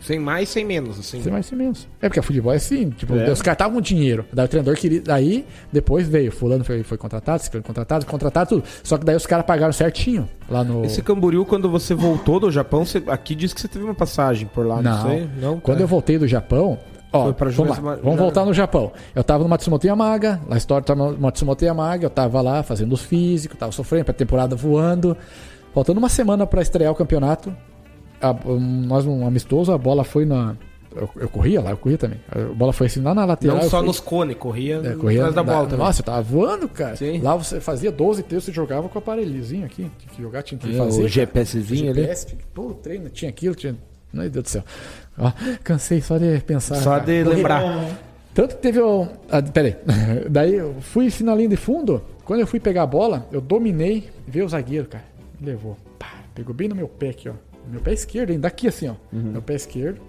Sem 0.00 0.18
mais, 0.18 0.50
sem 0.50 0.66
menos, 0.66 0.98
assim. 0.98 1.22
Sem 1.22 1.32
mais 1.32 1.46
sem 1.46 1.56
menos. 1.56 1.88
É 2.02 2.08
porque 2.08 2.20
a 2.20 2.22
futebol 2.22 2.52
é 2.52 2.56
assim, 2.56 2.90
tipo, 2.90 3.14
É. 3.16 3.30
os 3.30 3.40
caras 3.40 3.54
estavam 3.54 3.76
com 3.76 3.80
dinheiro. 3.80 4.26
Daí 4.30 4.44
o 4.44 4.48
treinador 4.48 4.76
queria. 4.76 5.00
Daí, 5.00 5.46
depois 5.72 6.06
veio. 6.06 6.30
Fulano 6.30 6.62
foi, 6.62 6.82
foi 6.82 6.98
contratado, 6.98 7.42
ciclano 7.42 7.64
contratado, 7.64 8.04
contratado, 8.04 8.50
tudo. 8.50 8.64
Só 8.82 8.98
que 8.98 9.04
daí 9.06 9.16
os 9.16 9.24
caras 9.26 9.46
pagaram 9.46 9.72
certinho 9.72 10.28
lá 10.46 10.62
no. 10.62 10.84
Esse 10.84 11.00
Camboriú, 11.00 11.46
quando 11.46 11.70
você 11.70 11.94
voltou 11.94 12.38
do 12.38 12.50
Japão, 12.50 12.84
você- 12.84 13.02
aqui 13.06 13.34
diz 13.34 13.54
que 13.54 13.60
você 13.62 13.66
teve 13.68 13.82
uma 13.84 13.94
passagem 13.94 14.46
por 14.52 14.66
lá, 14.66 14.82
não, 14.82 14.90
Não. 14.92 15.08
sei. 15.08 15.28
Não, 15.40 15.60
Quando 15.60 15.78
tá. 15.78 15.84
eu 15.84 15.88
voltei 15.88 16.18
do 16.18 16.28
Japão. 16.28 16.78
Ó, 17.14 17.24
Foi 17.24 17.32
pra 17.32 17.50
vamos, 17.50 17.78
lá, 17.78 17.94
vamos 17.96 18.18
voltar 18.18 18.44
no 18.44 18.52
Japão. 18.52 18.90
Eu 19.14 19.22
tava 19.22 19.44
no 19.44 19.48
Matsumoto 19.48 19.86
Yamaga, 19.86 20.40
lá 20.48 20.56
a 20.56 20.58
história 20.58 20.84
tá 20.84 20.94
no 20.96 21.16
Matsumoto 21.16 21.64
Yamaga, 21.64 22.06
eu 22.06 22.10
tava 22.10 22.40
lá 22.40 22.62
fazendo 22.62 22.92
os 22.92 23.02
físicos, 23.02 23.56
tava 23.58 23.70
sofrendo, 23.72 24.04
pra 24.06 24.14
temporada 24.14 24.56
voando. 24.56 25.16
Faltando 25.72 25.98
uma 25.98 26.08
semana 26.08 26.46
pra 26.46 26.60
estrear 26.60 26.90
o 26.92 26.94
campeonato, 26.94 27.54
a- 28.20 28.34
um- 28.46 28.58
nós 28.86 29.06
um 29.06 29.26
amistoso, 29.26 29.72
a 29.72 29.78
bola 29.78 30.02
foi 30.04 30.24
na. 30.24 30.56
Eu, 30.96 31.08
eu 31.16 31.28
corria 31.28 31.60
lá, 31.60 31.70
eu 31.70 31.76
corria 31.76 31.98
também. 31.98 32.20
A 32.30 32.54
bola 32.54 32.72
foi 32.72 32.86
assim 32.86 33.00
lá 33.00 33.12
na 33.14 33.24
lateral. 33.24 33.56
Não 33.56 33.64
só 33.68 33.78
fui- 33.78 33.86
nos 33.86 33.98
cones, 33.98 34.36
corria, 34.36 34.80
é, 34.84 34.94
corria 34.94 35.18
atrás 35.26 35.34
da 35.34 35.42
bola 35.42 35.66
também. 35.66 35.84
Nossa, 35.84 36.00
eu 36.00 36.04
tava 36.06 36.22
voando, 36.22 36.68
cara. 36.68 36.94
Sim. 36.94 37.20
Lá 37.20 37.34
você 37.36 37.60
fazia 37.60 37.90
12 37.90 38.22
textos 38.22 38.48
e 38.52 38.52
jogava 38.56 38.88
com 38.88 38.96
o 38.96 38.98
aparelhozinho 39.02 39.66
aqui. 39.66 39.90
Tinha 39.98 40.12
que 40.14 40.22
jogar, 40.22 40.42
tinha 40.44 40.56
que 40.58 40.72
É, 40.72 40.78
fazer. 40.78 41.02
o. 41.02 41.08
GPSzinho 41.08 41.90
ali. 41.90 42.00
GPS, 42.02 42.26
tinha 42.26 42.38
pôr 42.54 42.70
o 42.70 42.74
treino, 42.74 43.08
tinha 43.10 43.28
aquilo, 43.28 43.54
tinha. 43.56 43.76
Meu 44.14 44.30
Deus 44.30 44.44
do 44.44 44.48
céu. 44.48 44.64
Ó, 45.18 45.32
cansei 45.62 46.00
só 46.00 46.16
de 46.18 46.40
pensar. 46.40 46.76
Só 46.76 46.90
cara. 46.92 47.04
de 47.04 47.24
lembrar. 47.24 47.62
Tanto 48.32 48.56
que 48.56 48.62
teve 48.62 48.80
o. 48.80 49.08
Ah, 49.30 49.42
peraí. 49.42 49.76
Daí 50.30 50.54
eu 50.54 50.74
fui 50.80 51.12
na 51.20 51.34
linha 51.34 51.48
de 51.48 51.56
fundo. 51.56 52.02
Quando 52.24 52.40
eu 52.40 52.46
fui 52.46 52.58
pegar 52.58 52.82
a 52.82 52.86
bola, 52.86 53.28
eu 53.30 53.40
dominei 53.40 54.08
veio 54.26 54.46
o 54.46 54.48
zagueiro, 54.48 54.86
cara. 54.86 55.04
Me 55.38 55.46
levou. 55.46 55.76
Pá, 55.98 56.14
pegou 56.34 56.54
bem 56.54 56.68
no 56.68 56.74
meu 56.74 56.88
pé 56.88 57.10
aqui, 57.10 57.28
ó. 57.28 57.34
Meu 57.70 57.80
pé 57.80 57.92
esquerdo, 57.92 58.30
ainda 58.30 58.42
daqui 58.42 58.68
assim, 58.68 58.88
ó. 58.88 58.94
Meu 59.12 59.42
pé 59.42 59.54
esquerdo. 59.54 60.00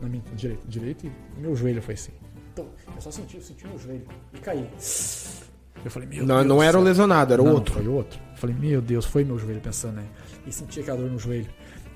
Na 0.00 0.08
minha 0.08 0.22
direita, 0.34 0.62
direito 0.66 1.06
e 1.06 1.40
meu 1.40 1.54
joelho 1.54 1.82
foi 1.82 1.94
assim. 1.94 2.12
Então, 2.52 2.66
eu 2.94 3.00
só 3.02 3.10
senti, 3.10 3.36
eu 3.36 3.42
senti 3.42 3.66
meu 3.66 3.78
joelho. 3.78 4.02
E 4.32 4.38
caí. 4.38 4.66
Eu 5.84 5.90
falei, 5.90 6.08
meu 6.08 6.26
Não, 6.26 6.36
Deus. 6.36 6.46
não 6.46 6.62
era 6.62 6.78
o 6.78 6.82
lesionado, 6.82 7.32
era 7.32 7.42
o 7.42 7.44
Não, 7.44 7.54
outro. 7.54 7.74
Foi 7.74 7.86
o 7.86 7.92
outro. 7.92 8.18
Eu 8.32 8.36
falei, 8.36 8.56
meu 8.58 8.80
Deus, 8.80 9.04
foi 9.04 9.24
meu 9.24 9.38
joelho 9.38 9.60
pensando, 9.60 9.96
né? 9.96 10.04
E 10.46 10.52
senti 10.52 10.80
aquela 10.80 10.98
dor 10.98 11.10
no 11.10 11.18
joelho. 11.18 11.46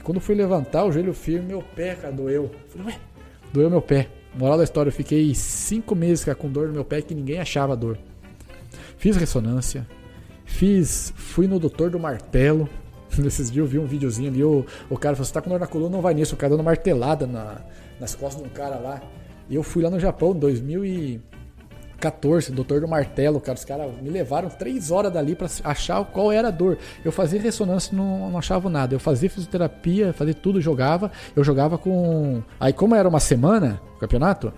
E 0.04 0.06
quando 0.06 0.20
fui 0.20 0.34
levantar, 0.34 0.84
o 0.84 0.92
joelho 0.92 1.14
firme, 1.14 1.46
meu 1.48 1.62
pé, 1.62 1.94
cara, 1.94 2.12
doeu. 2.12 2.44
Eu 2.44 2.50
falei, 2.68 2.86
ué, 2.88 3.00
doeu 3.50 3.70
meu 3.70 3.80
pé. 3.80 4.08
Moral 4.34 4.58
da 4.58 4.64
história, 4.64 4.88
eu 4.90 4.92
fiquei 4.92 5.34
cinco 5.34 5.94
meses 5.94 6.24
cara, 6.24 6.34
com 6.34 6.50
dor 6.50 6.66
no 6.68 6.74
meu 6.74 6.84
pé 6.84 7.00
que 7.00 7.14
ninguém 7.14 7.40
achava 7.40 7.74
dor. 7.74 7.96
Fiz 8.98 9.16
ressonância. 9.16 9.86
Fiz. 10.44 11.12
Fui 11.16 11.46
no 11.46 11.58
doutor 11.58 11.88
do 11.88 11.98
martelo. 11.98 12.68
Nesses 13.16 13.50
dias 13.50 13.64
eu 13.64 13.70
vi 13.70 13.78
um 13.78 13.86
videozinho 13.86 14.28
ali, 14.28 14.44
o, 14.44 14.66
o 14.90 14.98
cara 14.98 15.14
falou: 15.16 15.24
você 15.24 15.32
tá 15.32 15.40
com 15.40 15.48
dor 15.48 15.58
na 15.58 15.66
coluna, 15.66 15.90
não 15.90 16.02
vai 16.02 16.12
nisso. 16.12 16.34
O 16.34 16.38
cara 16.38 16.50
dando 16.50 16.62
martelada 16.64 17.26
na- 17.26 17.62
nas 17.98 18.14
costas 18.14 18.42
de 18.42 18.48
um 18.48 18.52
cara 18.52 18.76
lá. 18.76 19.00
E 19.48 19.54
eu 19.54 19.62
fui 19.62 19.82
lá 19.82 19.88
no 19.88 19.98
Japão 20.00 20.34
em 20.34 20.38
2014, 21.94 22.52
doutor 22.52 22.80
do 22.80 22.88
martelo, 22.88 23.40
cara. 23.40 23.56
Os 23.56 23.64
caras 23.64 23.90
me 24.02 24.10
levaram 24.10 24.48
três 24.48 24.90
horas 24.90 25.12
dali 25.12 25.34
pra 25.34 25.48
achar 25.64 26.04
qual 26.04 26.30
era 26.30 26.48
a 26.48 26.50
dor. 26.50 26.78
Eu 27.04 27.12
fazia 27.12 27.40
ressonância 27.40 27.96
não, 27.96 28.30
não 28.30 28.38
achava 28.38 28.68
nada. 28.68 28.94
Eu 28.94 29.00
fazia 29.00 29.30
fisioterapia, 29.30 30.12
fazia 30.12 30.34
tudo, 30.34 30.60
jogava. 30.60 31.10
Eu 31.34 31.44
jogava 31.44 31.78
com. 31.78 32.42
Aí, 32.58 32.72
como 32.72 32.94
era 32.94 33.08
uma 33.08 33.20
semana, 33.20 33.80
o 33.96 33.98
campeonato, 33.98 34.52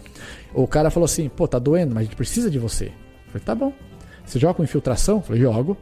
o 0.55 0.67
cara 0.67 0.91
falou 0.91 1.05
assim: 1.05 1.29
pô, 1.29 1.47
tá 1.47 1.59
doendo, 1.59 1.95
mas 1.95 2.03
a 2.03 2.05
gente 2.05 2.17
precisa 2.17 2.51
de 2.51 2.59
você. 2.59 2.87
Eu 2.87 3.33
falei: 3.33 3.45
tá 3.45 3.55
bom. 3.55 3.73
Você 4.25 4.39
joga 4.39 4.55
com 4.55 4.65
infiltração? 4.65 5.17
Eu 5.17 5.23
falei: 5.23 5.43
jogo. 5.43 5.77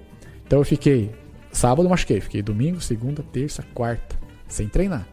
Então 0.46 0.58
eu 0.58 0.64
fiquei. 0.64 1.14
Sábado 1.50 1.86
eu 1.86 1.90
machuquei, 1.90 2.20
fiquei 2.20 2.42
domingo, 2.42 2.80
segunda, 2.80 3.22
terça, 3.32 3.64
quarta, 3.72 4.16
sem 4.48 4.68
treinar. 4.68 5.06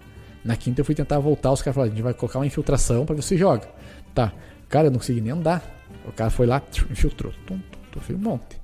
Na 0.44 0.56
quinta 0.56 0.82
eu 0.82 0.86
fui 0.86 0.96
tentar 0.96 1.20
voltar, 1.20 1.52
os 1.52 1.62
caras 1.62 1.76
falaram, 1.76 1.92
a 1.92 1.96
gente 1.96 2.04
vai 2.04 2.16
colocar 2.16 2.40
uma 2.40 2.48
infiltração 2.48 3.06
ver 3.06 3.22
se 3.22 3.38
joga. 3.38 3.68
Tá. 4.12 4.34
Cara, 4.68 4.88
eu 4.88 4.92
não 4.92 4.98
consegui 4.98 5.22
nem 5.22 5.32
andar. 5.32 5.81
O 6.08 6.12
cara 6.12 6.30
foi 6.30 6.46
lá, 6.48 6.62
infiltrou. 6.90 7.32
Tum, 7.46 7.60
tum, 7.92 8.00
tum, 8.00 8.14
um 8.14 8.18
monte. 8.18 8.60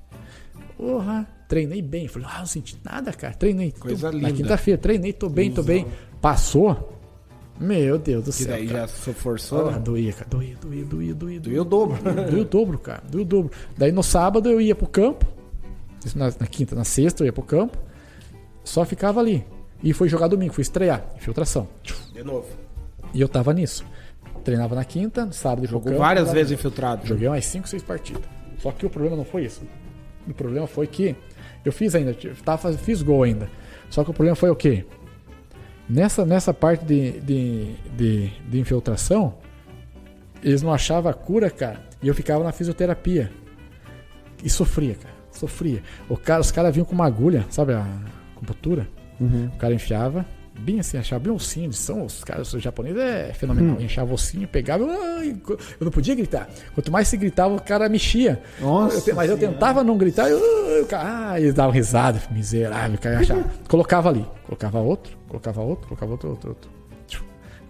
Porra, 0.76 1.26
treinei 1.48 1.82
bem. 1.82 2.08
Falei, 2.08 2.28
ah, 2.30 2.38
não 2.40 2.46
senti 2.46 2.78
nada, 2.84 3.12
cara. 3.12 3.34
Treinei. 3.34 3.72
Coisa 3.72 4.10
Tum. 4.10 4.16
linda. 4.18 4.28
Na 4.30 4.34
quinta-feira, 4.36 4.78
treinei, 4.80 5.12
tô 5.12 5.28
bem, 5.28 5.50
tô 5.50 5.62
bem. 5.62 5.86
Passou. 6.20 6.94
Meu 7.60 7.98
Deus 7.98 8.24
do 8.24 8.30
Que 8.30 8.44
céu. 8.44 8.52
daí 8.52 8.68
cara. 8.68 8.86
já 8.86 8.88
forçou, 9.14 9.68
Ah, 9.68 9.72
né? 9.72 9.78
doía, 9.80 10.12
cara. 10.12 10.30
Doía, 10.30 10.54
doía, 10.56 10.84
doía, 10.84 11.14
doía. 11.14 11.40
Doía 11.40 11.62
o 11.62 11.64
dobro. 11.64 11.98
Doía 12.30 12.42
o 12.42 12.44
dobro, 12.44 12.78
cara. 12.78 13.02
Doía 13.08 13.24
o 13.24 13.26
dobro. 13.26 13.50
Daí 13.76 13.90
no 13.90 14.02
sábado 14.02 14.48
eu 14.48 14.60
ia 14.60 14.74
pro 14.76 14.86
campo. 14.86 15.26
Na, 16.14 16.26
na 16.26 16.46
quinta, 16.46 16.76
na 16.76 16.84
sexta 16.84 17.22
eu 17.24 17.26
ia 17.26 17.32
pro 17.32 17.42
campo. 17.42 17.76
Só 18.62 18.84
ficava 18.84 19.18
ali. 19.18 19.44
E 19.82 19.92
fui 19.92 20.08
jogar 20.08 20.28
domingo, 20.28 20.52
fui 20.52 20.62
estrear. 20.62 21.04
Infiltração. 21.16 21.66
De 22.12 22.22
novo. 22.22 22.46
E 23.12 23.20
eu 23.20 23.28
tava 23.28 23.52
nisso. 23.52 23.84
Treinava 24.44 24.74
na 24.74 24.84
quinta, 24.84 25.30
sábado 25.32 25.66
Jogou 25.66 25.92
campo, 25.92 25.98
várias 25.98 26.32
vezes 26.32 26.52
infiltrado. 26.52 27.06
Joguei 27.06 27.28
umas 27.28 27.44
5, 27.44 27.68
6 27.68 27.82
partidas. 27.82 28.22
Só 28.58 28.72
que 28.72 28.86
o 28.86 28.90
problema 28.90 29.16
não 29.16 29.24
foi 29.24 29.44
isso. 29.44 29.62
O 30.26 30.34
problema 30.34 30.66
foi 30.66 30.86
que 30.86 31.14
eu 31.64 31.72
fiz 31.72 31.94
ainda, 31.94 32.16
eu 32.22 32.34
tava, 32.44 32.72
fiz 32.72 33.02
gol 33.02 33.22
ainda. 33.22 33.50
Só 33.90 34.04
que 34.04 34.10
o 34.10 34.14
problema 34.14 34.36
foi 34.36 34.50
o 34.50 34.56
quê? 34.56 34.84
Nessa, 35.88 36.24
nessa 36.24 36.52
parte 36.52 36.84
de, 36.84 37.20
de, 37.20 37.74
de, 37.96 38.26
de 38.48 38.60
infiltração, 38.60 39.34
eles 40.42 40.62
não 40.62 40.72
achavam 40.72 41.10
a 41.10 41.14
cura, 41.14 41.50
cara. 41.50 41.80
E 42.02 42.08
eu 42.08 42.14
ficava 42.14 42.44
na 42.44 42.52
fisioterapia. 42.52 43.30
E 44.44 44.50
sofria, 44.50 44.94
cara. 44.94 45.14
Sofria. 45.32 45.82
O 46.08 46.16
cara, 46.16 46.40
os 46.40 46.50
caras 46.50 46.74
vinham 46.74 46.84
com 46.84 46.94
uma 46.94 47.06
agulha, 47.06 47.46
sabe 47.48 47.72
a 47.72 47.86
acupuntura? 48.34 48.88
O 49.54 49.58
cara 49.58 49.74
enfiava, 49.74 50.24
bem 50.58 50.80
assim, 50.80 50.98
achava 50.98 51.20
bem 51.20 51.32
ossinho. 51.32 51.66
Eles 51.66 51.78
são, 51.78 52.04
os 52.04 52.22
caras, 52.24 52.52
os 52.52 52.62
japoneses 52.62 53.00
é 53.00 53.32
fenomenal. 53.32 53.80
Enchava 53.80 54.10
o 54.10 54.14
ossinho, 54.14 54.46
pegava. 54.48 54.84
eu 54.84 55.58
não 55.80 55.90
podia 55.90 56.14
gritar. 56.14 56.48
Quanto 56.74 56.90
mais 56.90 57.08
se 57.08 57.16
gritava, 57.16 57.54
o 57.54 57.62
cara 57.62 57.88
mexia. 57.88 58.42
Nossa 58.60 59.10
Eu 59.10 59.16
mas 59.16 59.30
eu 59.30 59.38
tentava 59.38 59.82
não 59.82 59.96
gritar. 59.96 60.28
Eu, 60.28 60.38
eu, 60.38 60.88
ah, 60.92 61.38
eles 61.38 61.54
davam 61.54 61.72
risada, 61.72 62.20
miserável. 62.30 62.96
O 62.96 63.00
cara 63.00 63.18
achava. 63.18 63.44
Colocava 63.68 64.08
ali, 64.08 64.26
colocava 64.44 64.78
outro, 64.78 65.16
colocava 65.28 65.60
outro, 65.60 65.88
colocava 65.88 66.12
outro, 66.12 66.30
outro, 66.30 66.48
outro. 66.50 66.78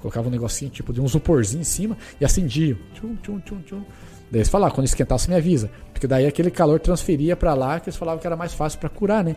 Colocava 0.00 0.28
um 0.28 0.30
negocinho 0.30 0.70
tipo 0.70 0.92
de 0.92 1.00
um 1.00 1.06
isoporzinho 1.06 1.60
em 1.60 1.64
cima 1.64 1.96
e 2.20 2.24
acendia. 2.24 2.76
Tchum, 2.94 3.16
tchum, 3.16 3.40
tchum, 3.40 3.60
tchum. 3.62 3.82
Daí 4.30 4.40
eles 4.40 4.48
falavam, 4.48 4.74
quando 4.74 4.86
esquentasse, 4.86 5.28
me 5.28 5.36
avisa. 5.36 5.70
Porque 5.92 6.06
daí 6.06 6.26
aquele 6.26 6.50
calor 6.50 6.78
transferia 6.78 7.34
pra 7.34 7.54
lá, 7.54 7.80
que 7.80 7.88
eles 7.88 7.96
falavam 7.96 8.20
que 8.20 8.26
era 8.26 8.36
mais 8.36 8.52
fácil 8.52 8.78
pra 8.78 8.88
curar, 8.88 9.24
né? 9.24 9.34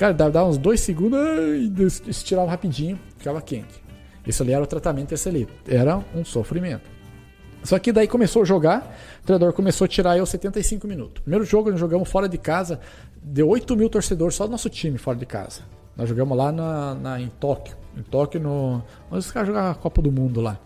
Cara, 0.00 0.14
dava, 0.14 0.46
uns 0.48 0.56
dois 0.56 0.80
segundos, 0.80 1.18
ai, 1.20 1.70
eles 1.78 2.02
estiravam 2.06 2.48
rapidinho, 2.48 2.98
ficava 3.18 3.38
quente. 3.42 3.84
Isso 4.26 4.42
ali 4.42 4.50
era 4.54 4.64
o 4.64 4.66
tratamento 4.66 5.10
desse 5.10 5.28
ali. 5.28 5.46
Era 5.68 6.02
um 6.14 6.24
sofrimento. 6.24 6.88
Só 7.62 7.78
que 7.78 7.92
daí 7.92 8.08
começou 8.08 8.40
a 8.40 8.44
jogar, 8.46 8.96
o 9.22 9.26
treinador 9.26 9.52
começou 9.52 9.84
a 9.84 9.88
tirar 9.88 10.16
eu 10.16 10.24
75 10.24 10.88
minutos. 10.88 11.20
Primeiro 11.22 11.44
jogo 11.44 11.70
nós 11.70 11.78
jogamos 11.78 12.08
fora 12.10 12.26
de 12.26 12.38
casa, 12.38 12.80
deu 13.22 13.46
8 13.50 13.76
mil 13.76 13.90
torcedores 13.90 14.34
só 14.34 14.46
do 14.46 14.50
nosso 14.52 14.70
time 14.70 14.96
fora 14.96 15.18
de 15.18 15.26
casa. 15.26 15.60
Nós 15.94 16.08
jogamos 16.08 16.34
lá 16.38 16.50
na, 16.50 16.94
na- 16.94 17.20
em 17.20 17.28
Tóquio. 17.28 17.76
Em 17.94 18.02
Tóquio, 18.02 18.40
no, 18.40 18.82
onde 19.10 19.18
os 19.18 19.30
caras 19.30 19.48
jogavam 19.48 19.70
a 19.70 19.74
Copa 19.74 20.00
do 20.00 20.10
Mundo 20.10 20.40
lá. 20.40 20.58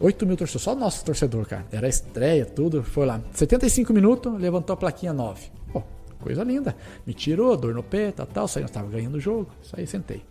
8 0.00 0.26
mil 0.26 0.36
torcedores, 0.36 0.62
só 0.64 0.74
nosso 0.74 1.04
torcedor, 1.04 1.46
cara. 1.46 1.64
Era 1.70 1.86
estreia, 1.88 2.44
tudo, 2.44 2.82
foi 2.82 3.06
lá. 3.06 3.20
75 3.32 3.92
minutos, 3.92 4.36
levantou 4.40 4.74
a 4.74 4.76
plaquinha 4.76 5.12
9. 5.12 5.52
Pô, 5.72 5.84
coisa 6.26 6.42
linda. 6.42 6.76
Me 7.06 7.14
tirou, 7.14 7.56
dor 7.56 7.72
no 7.72 7.82
pé, 7.82 8.10
tal, 8.10 8.26
tal. 8.26 8.48
Saí, 8.48 8.62
nós 8.62 8.70
tava 8.70 8.88
ganhando 8.88 9.14
o 9.14 9.20
jogo. 9.20 9.48
Saí, 9.62 9.86
sentei. 9.86 10.24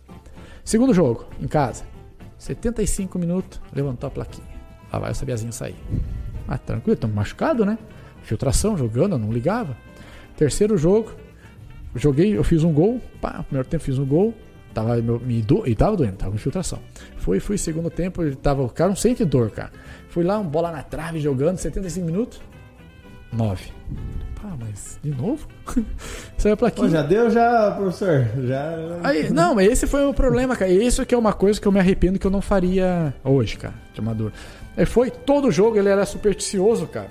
Segundo 0.62 0.92
jogo, 0.92 1.26
em 1.40 1.48
casa. 1.48 1.84
75 2.38 3.18
minutos, 3.18 3.60
levantou 3.72 4.08
a 4.08 4.10
plaquinha. 4.10 4.46
Lá 4.92 4.98
vai 4.98 5.12
o 5.12 5.14
Sabiazinho 5.14 5.52
sair. 5.52 5.76
Ah, 6.46 6.58
tranquilo, 6.58 6.94
estamos 6.94 7.16
machucado, 7.16 7.64
né? 7.64 7.78
Filtração, 8.22 8.76
jogando, 8.76 9.12
eu 9.12 9.18
não 9.18 9.32
ligava. 9.32 9.76
Terceiro 10.36 10.76
jogo, 10.76 11.12
joguei, 11.94 12.36
eu 12.36 12.44
fiz 12.44 12.62
um 12.62 12.72
gol. 12.72 13.00
Pá, 13.20 13.42
primeiro 13.42 13.66
tempo 13.68 13.82
fiz 13.82 13.98
um 13.98 14.04
gol. 14.04 14.34
Tava, 14.74 14.96
meu, 14.96 15.18
me 15.18 15.40
do, 15.40 15.66
e 15.66 15.74
tava 15.74 15.96
doendo, 15.96 16.16
tava 16.16 16.32
com 16.32 16.36
infiltração. 16.36 16.78
Fui, 17.16 17.40
fui, 17.40 17.56
segundo 17.56 17.88
tempo, 17.88 18.22
ele 18.22 18.36
tava, 18.36 18.62
o 18.62 18.68
cara 18.68 18.90
não 18.90 18.96
sente 18.96 19.24
dor, 19.24 19.50
cara. 19.50 19.72
Fui 20.10 20.22
lá, 20.22 20.38
uma 20.38 20.50
bola 20.50 20.70
na 20.70 20.82
trave, 20.82 21.18
jogando, 21.18 21.56
75 21.56 22.04
minutos. 22.04 22.40
9. 23.32 23.72
Pá, 24.46 24.56
mas 24.60 24.96
de 25.02 25.10
novo? 25.10 25.44
Saiu 26.38 26.54
a 26.54 26.56
plaquinha. 26.56 26.86
Pô, 26.86 26.92
já 26.92 27.02
deu, 27.02 27.28
já, 27.30 27.72
professor? 27.72 28.28
Já. 28.46 28.76
Aí, 29.02 29.28
não, 29.28 29.56
mas 29.56 29.72
esse 29.72 29.88
foi 29.88 30.06
o 30.06 30.14
problema, 30.14 30.54
cara. 30.54 30.70
E 30.70 30.86
Isso 30.86 31.04
que 31.04 31.12
é 31.12 31.18
uma 31.18 31.32
coisa 31.32 31.60
que 31.60 31.66
eu 31.66 31.72
me 31.72 31.80
arrependo 31.80 32.16
que 32.16 32.24
eu 32.24 32.30
não 32.30 32.40
faria 32.40 33.12
hoje, 33.24 33.56
cara, 33.56 33.74
de 33.92 33.98
amador. 34.00 34.30
Aí 34.76 34.86
foi, 34.86 35.10
todo 35.10 35.50
jogo 35.50 35.76
ele 35.76 35.88
era 35.88 36.06
supersticioso, 36.06 36.86
cara. 36.86 37.10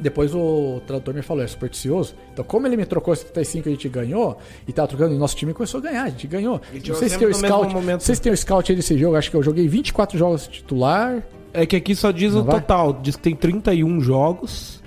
Depois 0.00 0.34
o 0.34 0.80
tradutor 0.86 1.12
me 1.12 1.20
falou, 1.20 1.42
é 1.44 1.46
supersticioso. 1.46 2.14
Então, 2.32 2.42
como 2.42 2.66
ele 2.66 2.78
me 2.78 2.86
trocou 2.86 3.14
75 3.14 3.68
e 3.68 3.70
a 3.70 3.74
gente 3.74 3.88
ganhou, 3.90 4.38
e 4.66 4.72
tava 4.72 4.88
trocando, 4.88 5.14
e 5.14 5.18
nosso 5.18 5.36
time 5.36 5.52
começou 5.52 5.80
a 5.80 5.82
ganhar, 5.82 6.04
a 6.04 6.08
gente 6.08 6.26
ganhou. 6.26 6.62
E 6.72 6.88
Não 6.88 6.94
sei 6.94 7.10
se 7.10 7.18
tem 7.18 7.28
o 7.28 7.34
scout. 7.34 7.74
momento. 7.74 7.92
Não 7.92 8.00
sei 8.00 8.14
se 8.14 8.22
tem 8.22 8.32
o 8.32 8.36
scout 8.36 8.72
aí 8.72 8.76
desse 8.76 8.96
jogo, 8.96 9.16
acho 9.16 9.30
que 9.30 9.36
eu 9.36 9.42
joguei 9.42 9.68
24 9.68 10.16
jogos 10.16 10.46
titular. 10.46 11.22
É 11.52 11.66
que 11.66 11.76
aqui 11.76 11.94
só 11.94 12.10
diz 12.10 12.32
Não 12.32 12.40
o 12.40 12.44
vai? 12.44 12.58
total. 12.58 12.94
Diz 13.02 13.16
que 13.16 13.22
tem 13.22 13.36
31 13.36 14.00
jogos. 14.00 14.82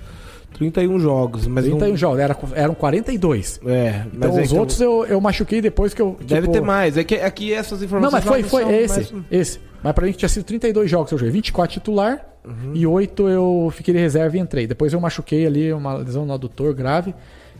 31 0.54 0.98
jogos, 0.98 1.46
mas 1.46 1.64
31 1.64 1.88
não... 1.90 1.96
jogos, 1.96 2.18
era, 2.20 2.36
eram 2.54 2.74
42. 2.74 3.60
É, 3.66 4.04
mas 4.12 4.14
Então 4.14 4.38
é 4.38 4.42
os 4.42 4.52
eu- 4.52 4.58
outros 4.58 4.80
eu, 4.80 5.04
eu 5.06 5.20
machuquei 5.20 5.60
depois 5.60 5.94
que 5.94 6.02
eu. 6.02 6.16
Deve 6.20 6.42
tipo, 6.42 6.52
ter 6.52 6.60
mais. 6.62 6.96
É 6.96 7.04
que 7.04 7.14
aqui 7.16 7.52
essas 7.52 7.78
Não, 7.80 7.86
informações... 7.86 8.24
mas 8.24 8.24
foi, 8.24 8.42
não 8.62 8.68
foi 8.70 8.76
esse, 8.82 9.12
mais- 9.12 9.24
esse. 9.30 9.60
Mas 9.82 9.92
pra 9.92 10.06
mim 10.06 10.12
tinha 10.12 10.28
sido 10.28 10.44
32 10.44 10.90
jogos 10.90 11.08
que 11.08 11.14
eu 11.14 11.18
joguei. 11.18 11.32
24 11.32 11.72
titular 11.74 12.24
Uhum. 12.44 12.72
e 12.74 12.86
8 12.86 13.28
eu 13.28 13.70
fiquei 13.74 13.92
de 13.92 14.00
reserva 14.00 14.36
e 14.36 14.40
entrei. 14.40 14.66
Depois 14.66 14.92
eu 14.92 15.00
machuquei 15.00 15.46
ali, 15.46 15.70
uma 15.72 15.94
lesão 15.94 16.24
no 16.24 16.32
adutor 16.32 16.72
grave, 16.74 17.14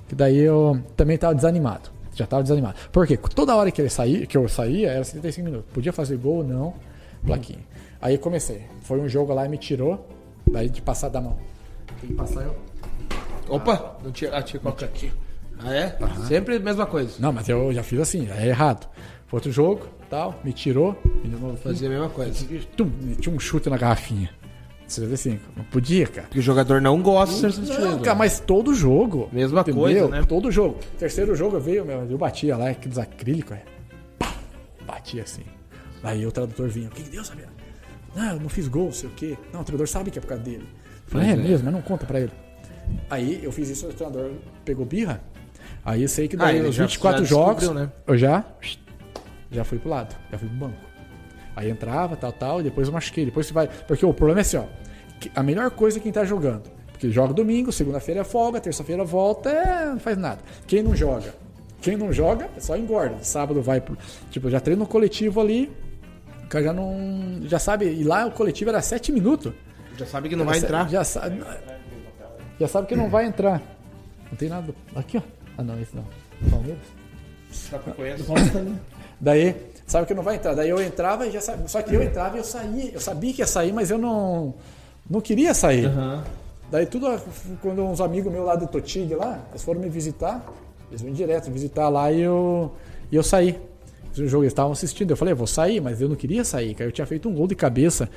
que 0.09 0.15
daí 0.15 0.39
eu 0.39 0.81
também 0.97 1.19
tava 1.19 1.35
desanimado. 1.35 1.91
Já 2.15 2.27
tava 2.27 2.43
desanimado. 2.43 2.75
Por 2.91 3.07
quê? 3.07 3.17
Toda 3.17 3.55
hora 3.55 3.71
que, 3.71 3.81
ele 3.83 3.91
saía, 3.91 4.27
que 4.27 4.37
eu 4.37 4.49
saía 4.49 4.91
era 4.93 5.05
75 5.05 5.45
minutos. 5.45 5.71
Podia 5.75 5.93
fazer 5.93 6.17
gol 6.17 6.39
ou 6.39 6.45
não, 6.45 6.75
plaquinha. 7.25 7.59
Aí 8.01 8.15
eu 8.15 8.19
comecei. 8.19 8.63
Foi 8.83 8.99
um 8.99 9.09
jogo 9.09 9.33
lá 9.35 9.45
e 9.45 9.49
me 9.49 9.59
tirou. 9.59 10.09
Daí 10.51 10.69
de 10.71 10.81
passar 10.81 11.11
da 11.11 11.21
mão. 11.21 11.37
Tem 12.01 12.09
que 12.11 12.15
passar 12.17 12.43
eu. 12.43 12.55
Opa! 13.49 13.97
Não 14.03 14.13
tinha... 14.13 14.33
Ah, 14.33 14.43
tinha 14.43 14.61
qualquer 14.61 14.87
aqui. 14.87 15.13
Ah, 15.59 15.75
é? 15.75 15.99
Sempre 16.27 16.57
a 16.57 16.61
mesma 16.61 16.87
coisa. 16.87 17.15
Não, 17.19 17.33
mas 17.33 17.49
eu 17.49 17.73
já 17.73 17.83
fiz 17.83 17.99
assim, 18.01 18.29
é 18.31 18.47
errado. 18.47 18.89
Foi 19.27 19.39
outro 19.39 19.51
jogo, 19.51 19.87
tal, 20.09 20.41
me 20.45 20.53
tirou, 20.53 20.97
me 21.23 21.29
deu 21.29 21.39
novo 21.39 21.57
Fazia 21.59 21.89
a 21.89 21.91
mesma 21.91 22.09
coisa. 22.09 22.47
Tum, 22.77 22.91
tinha 23.21 23.35
um 23.35 23.39
chute 23.39 23.69
na 23.69 23.77
garrafinha. 23.77 24.31
75. 24.87 25.43
Não 25.55 25.65
podia, 25.65 26.07
cara. 26.07 26.27
Porque 26.29 26.39
o 26.39 26.43
jogador 26.43 26.81
não 26.81 27.03
gosta 27.03 27.35
de 27.35 27.41
ser 27.41 27.53
substituído. 27.53 27.91
Não, 27.91 27.99
cara, 27.99 28.17
mas 28.17 28.41
todo 28.41 28.75
jogo. 28.75 29.29
Mesma 29.31 29.63
coisa, 29.63 30.09
né? 30.09 30.25
Todo 30.27 30.51
jogo. 30.51 30.79
Terceiro 30.99 31.35
jogo 31.35 31.57
eu 31.57 31.61
veio, 31.61 31.85
meu, 31.85 32.05
eu 32.11 32.17
batia 32.17 32.57
lá, 32.57 32.71
aqueles 32.71 32.97
acrílicos, 32.97 33.57
é. 33.57 33.63
Pá, 34.19 34.33
batia 34.87 35.23
assim. 35.25 35.45
Aí 36.03 36.25
o 36.25 36.33
tradutor 36.33 36.69
vinha, 36.69 36.89
o 36.89 36.91
que, 36.91 37.03
que 37.03 37.11
deu, 37.11 37.25
sabia? 37.25 37.49
Não, 38.17 38.33
eu 38.33 38.41
não 38.41 38.49
fiz 38.49 38.67
gol, 38.67 38.87
não 38.87 38.93
sei 38.93 39.11
o 39.11 39.13
quê. 39.13 39.37
Não, 39.53 39.61
o 39.61 39.65
treinador 39.65 39.89
sabe 39.89 40.11
que 40.11 40.19
é 40.19 40.23
por 40.23 40.29
causa 40.29 40.43
dele. 40.43 40.67
Eu 41.07 41.11
falei, 41.11 41.29
é, 41.29 41.33
é. 41.33 41.37
mesmo, 41.37 41.67
mas 41.67 41.75
não 41.75 41.83
conta 41.83 42.07
pra 42.07 42.21
ele. 42.21 42.33
Aí 43.11 43.41
eu 43.43 43.51
fiz 43.53 43.69
isso, 43.69 43.87
o 43.89 43.93
treinador 43.93 44.31
pegou 44.65 44.85
birra. 44.85 45.21
Aí 45.85 46.03
eu 46.03 46.09
sei 46.09 46.29
que 46.29 46.37
Ah, 46.37 46.41
daí 46.41 46.59
ele 46.59 46.69
os 46.69 46.75
já- 46.75 46.85
24 46.85 47.25
já 47.25 47.29
jogos, 47.29 47.69
né? 47.71 47.91
eu 48.07 48.17
já, 48.19 48.45
já 49.51 49.65
fui 49.65 49.79
pro 49.79 49.89
lado, 49.91 50.15
já 50.31 50.39
fui 50.39 50.49
pro 50.49 50.57
banco. 50.59 50.77
Aí 51.57 51.71
entrava, 51.71 52.17
tal, 52.17 52.33
tal, 52.33 52.61
e 52.61 52.65
depois 52.65 52.87
eu 52.87 52.93
machuquei. 52.95 53.25
Depois 53.25 53.47
você 53.47 53.53
vai. 53.53 53.69
Porque 53.87 54.05
o 54.07 54.13
problema 54.15 54.41
é 54.41 54.43
assim, 54.43 54.59
ó. 54.59 54.65
A 55.35 55.43
melhor 55.43 55.71
coisa 55.71 55.99
é 55.99 56.01
quem 56.01 56.13
tá 56.13 56.25
jogando. 56.25 56.63
Porque 56.93 57.11
joga 57.11 57.33
domingo, 57.35 57.73
segunda-feira 57.73 58.21
é 58.21 58.25
folga, 58.25 58.61
terça-feira 58.61 59.03
volta, 59.05 59.51
é, 59.51 59.87
não 59.87 59.99
faz 59.99 60.17
nada. 60.17 60.39
Quem 60.67 60.83
não 60.83 60.95
joga? 60.95 61.35
Quem 61.81 61.97
não 61.97 62.13
joga, 62.13 62.49
é 62.57 62.61
só 62.61 62.77
engorda. 62.77 63.17
Sábado 63.23 63.61
vai 63.63 63.81
pro. 63.81 63.97
Tipo, 64.31 64.51
já 64.51 64.61
treino 64.61 64.81
no 64.83 64.87
coletivo 64.89 65.41
ali. 65.41 65.71
O 66.45 66.49
cara 66.49 66.65
já 66.65 66.73
não. 66.73 67.41
Já 67.45 67.59
sabe. 67.59 67.87
E 67.87 68.05
lá 68.05 68.27
o 68.27 68.31
coletivo 68.33 68.71
era 68.71 68.81
7 68.83 69.11
minutos. 69.13 69.53
Já 69.97 70.07
sabe 70.07 70.29
que 70.29 70.37
não 70.37 70.45
vai 70.45 70.59
entrar. 70.59 70.89
Já 70.89 71.03
sabe. 71.05 71.43
Já 72.61 72.69
sabe 72.69 72.87
que 72.87 72.97
não 72.97 73.09
vai 73.09 73.27
entrar. 73.27 73.63
Não 74.31 74.37
tem 74.37 74.49
nada. 74.49 74.75
Aqui, 74.95 75.19
ó. 75.19 75.23
Ah, 75.57 75.63
não, 75.63 75.81
esse 75.81 75.95
não. 75.95 76.05
Palmeiras. 76.51 76.83
Daí, 79.21 79.55
sabe 79.87 80.07
que 80.07 80.15
não 80.15 80.23
vai 80.23 80.37
entrar. 80.37 80.55
Daí 80.55 80.69
eu 80.69 80.81
entrava 80.81 81.27
e 81.27 81.31
já 81.31 81.41
sabia. 81.41 81.69
Só 81.69 81.83
que 81.83 81.95
eu 81.95 82.03
entrava 82.03 82.37
e 82.37 82.41
eu 82.41 82.45
saía. 82.45 82.91
Eu 82.93 83.01
sabia 83.01 83.33
que 83.33 83.43
ia 83.43 83.47
sair, 83.47 83.73
mas 83.73 83.91
eu 83.91 83.99
não. 83.99 84.55
Não 85.09 85.21
queria 85.21 85.55
sair. 85.55 85.87
Aham. 85.87 86.25
Daí 86.71 86.85
tudo, 86.85 87.07
quando 87.63 87.83
uns 87.83 88.01
amigos 88.01 88.31
meus 88.31 88.45
lá 88.45 88.55
do 88.55 88.67
Totig 88.67 89.15
lá, 89.15 89.41
eles 89.51 89.63
foram 89.63 89.81
me 89.81 89.89
visitar, 89.89 90.45
eles 90.91 91.01
vêm 91.01 91.15
direto 91.15 91.51
visitar 91.51 91.89
lá 91.89 92.13
e 92.13 92.21
eu, 92.21 92.71
e 93.11 93.17
eu 93.17 93.23
saí. 93.23 93.59
Um 94.19 94.27
jogo, 94.27 94.43
eles 94.43 94.53
estavam 94.53 94.73
assistindo. 94.73 95.11
Eu 95.11 95.17
falei, 95.17 95.33
eu 95.33 95.37
vou 95.37 95.47
sair, 95.47 95.81
mas 95.81 96.01
eu 96.01 96.09
não 96.09 96.17
queria 96.17 96.45
sair, 96.45 96.75
cara. 96.75 96.89
Eu 96.89 96.93
tinha 96.93 97.07
feito 97.07 97.29
um 97.29 97.35
gol 97.35 97.47
de 97.47 97.55
cabeça. 97.55 98.09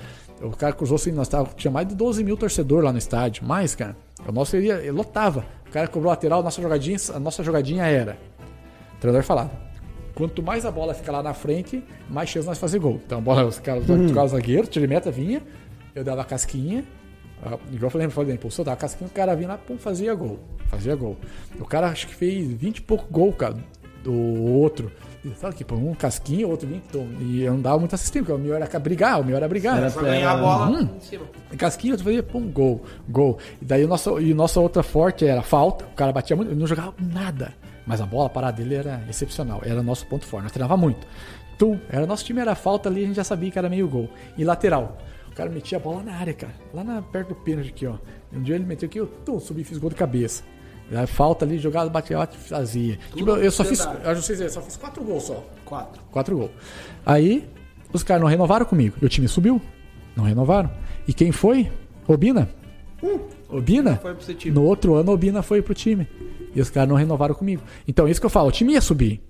O 0.42 0.52
cara 0.52 0.74
cruzou 0.74 0.96
assim, 0.96 1.12
nós 1.12 1.28
tava, 1.28 1.50
tinha 1.56 1.72
mais 1.72 1.88
de 1.88 1.96
12 1.96 2.24
mil 2.24 2.36
torcedores 2.36 2.84
lá 2.84 2.92
no 2.92 2.98
estádio. 2.98 3.46
Mais, 3.46 3.76
cara. 3.76 3.96
O 4.28 4.32
nosso 4.32 4.56
ele 4.56 4.92
lotava. 4.92 5.46
O 5.68 5.72
cara 5.72 5.88
cobrou 5.88 6.10
lateral, 6.10 6.40
a 6.40 6.44
nossa 6.44 6.62
jogadinha, 6.62 6.98
a 7.14 7.20
nossa 7.20 7.44
jogadinha 7.44 7.86
era. 7.86 8.18
O 8.96 9.00
treinador 9.00 9.26
falava. 9.26 9.52
Quanto 10.14 10.44
mais 10.44 10.66
a 10.66 10.72
bola 10.72 10.94
fica 10.94 11.12
lá 11.12 11.24
na 11.24 11.34
frente, 11.34 11.84
mais 12.10 12.30
chance 12.30 12.48
nós 12.48 12.58
fazer 12.58 12.80
gol. 12.80 13.00
Então 13.06 13.20
a 13.20 13.22
bola, 13.22 13.46
os 13.46 13.60
caras, 13.60 13.88
os 13.88 14.12
caras 14.12 14.32
zagueiros, 14.32 14.70
tiro 14.70 14.86
de 14.86 14.94
meta 14.94 15.10
vinha, 15.10 15.42
eu 15.96 16.04
dava 16.04 16.22
a 16.22 16.26
casquinha, 16.26 16.84
ah, 17.44 17.58
igual 17.72 17.88
eu 17.88 17.90
falei, 17.90 18.08
eu 18.08 18.12
falei, 18.12 18.36
impulsou, 18.36 18.64
dava 18.64 18.76
a 18.76 18.78
casquinha, 18.78 19.08
o 19.08 19.14
cara 19.14 19.36
vinha 19.36 19.50
lá, 19.50 19.58
pum, 19.58 19.78
fazia 19.78 20.14
gol. 20.14 20.40
Fazia 20.68 20.96
gol. 20.96 21.18
O 21.60 21.66
cara 21.66 21.88
acho 21.88 22.08
que 22.08 22.16
fez 22.16 22.52
20 22.52 22.78
e 22.78 22.82
pouco 22.82 23.06
gol, 23.10 23.34
cara, 23.34 23.56
do 24.04 24.14
outro. 24.14 24.92
E 25.24 25.30
Sabe 25.36 25.56
que, 25.56 25.64
pô, 25.64 25.76
um 25.76 25.94
casquinha, 25.94 26.48
o 26.48 26.50
outro 26.52 26.68
20. 26.68 26.84
então, 26.90 27.08
E 27.20 27.44
eu 27.44 27.54
não 27.54 27.62
dava 27.62 27.78
muito 27.78 27.94
assistência, 27.94 28.24
porque 28.26 28.42
o 28.42 28.44
meu 28.44 28.56
era 28.56 28.80
brigar, 28.80 29.22
o 29.22 29.24
meu 29.24 29.38
era 29.38 29.48
brigar. 29.48 29.78
Era? 29.78 29.92
Pra 29.92 30.02
ganhar 30.02 30.32
a 30.32 30.38
bola 30.38 30.70
Hum. 30.70 30.90
em 30.98 31.00
cima. 31.00 31.26
Casquinha, 31.58 31.96
tu 31.96 32.04
fazia, 32.04 32.24
pum, 32.24 32.50
gol, 32.52 32.84
gol. 33.08 33.38
E 33.62 33.66
daí 33.66 33.86
o 33.86 33.88
nosso, 33.88 34.20
e 34.20 34.34
nossa 34.34 34.60
outra 34.60 34.82
forte 34.82 35.26
era 35.26 35.42
falta. 35.44 35.86
O 35.86 35.96
cara 35.96 36.12
batia 36.12 36.36
muito, 36.36 36.50
ele 36.52 36.60
não 36.60 36.66
jogava 36.66 36.94
nada. 37.00 37.54
Mas 37.86 38.02
a 38.02 38.06
bola, 38.06 38.28
a 38.28 38.30
parada 38.30 38.58
dele 38.58 38.76
era 38.76 39.04
excepcional. 39.10 39.62
Era 39.64 39.84
nosso 39.84 40.06
ponto 40.08 40.26
forte. 40.26 40.44
Nós 40.44 40.52
treinava 40.52 40.76
muito. 40.76 41.06
Tum, 41.58 41.80
era 41.90 42.08
nosso 42.08 42.26
time 42.26 42.42
era 42.42 42.56
falta 42.56 42.90
ali, 42.90 43.04
a 43.04 43.08
gente 43.08 43.16
já 43.16 43.24
sabia 43.24 43.52
que 43.52 43.60
era 43.60 43.70
meio 43.70 43.88
gol. 43.88 44.10
E 44.38 44.44
lateral. 44.44 44.98
O 45.32 45.36
cara 45.36 45.50
metia 45.52 45.78
a 45.78 45.82
bola 45.82 46.02
na 46.04 46.14
área, 46.16 46.34
cara. 46.34 46.54
Lá 46.74 46.84
na, 46.84 47.02
perto 47.02 47.30
do 47.30 47.36
pênalti 47.36 47.70
aqui, 47.70 47.86
ó. 47.86 47.96
Um 48.34 48.42
dia 48.42 48.56
ele 48.56 48.66
meteu 48.66 48.88
aqui, 48.88 49.00
eu 49.00 49.06
tum, 49.08 49.40
subi 49.40 49.62
e 49.62 49.64
fiz 49.64 49.78
gol 49.78 49.90
de 49.92 49.96
cabeça. 49.96 50.44
Aí 50.94 51.08
falta 51.08 51.46
ali, 51.46 51.58
jogada, 51.58 51.90
batia, 51.90 52.18
bate, 52.18 52.38
fazia. 52.38 53.00
Tipo, 53.16 53.32
eu 53.32 53.52
só 53.52 53.64
fiz. 53.64 53.80
Eu 53.80 54.14
não 54.14 54.22
sei 54.22 54.36
dizer, 54.36 54.50
só 54.50 54.62
fiz 54.62 54.76
quatro 54.76 55.04
gols 55.04 55.24
só. 55.24 55.44
Quatro. 55.64 56.02
Quatro 56.12 56.38
gols. 56.38 56.52
Aí, 57.06 57.48
os 57.94 58.04
caras 58.04 58.22
não 58.22 58.30
renovaram 58.30 58.66
comigo. 58.66 58.98
E 59.02 59.06
o 59.06 59.10
time 59.10 59.28
subiu. 59.28 59.62
Não 60.16 60.26
renovaram. 60.26 60.70
E 61.08 61.14
quem 61.14 61.32
foi? 61.32 61.72
Obina. 62.08 62.50
Obina? 63.50 63.98
Foi 63.98 64.14
pro 64.14 64.24
seu 64.24 64.36
time. 64.36 64.54
No 64.54 64.64
outro 64.64 64.96
ano, 64.96 65.12
Obina 65.12 65.42
foi 65.42 65.62
pro 65.62 65.74
time. 65.74 66.08
E 66.54 66.60
os 66.60 66.70
caras 66.70 66.90
não 66.90 66.98
renovaram 66.98 67.34
comigo. 67.34 67.64
Então, 67.88 68.08
isso 68.08 68.20
que 68.20 68.26
eu 68.26 68.30
falo, 68.30 68.50
o 68.50 68.52
time 68.52 68.74
ia 68.74 68.82
subir. 68.82 69.22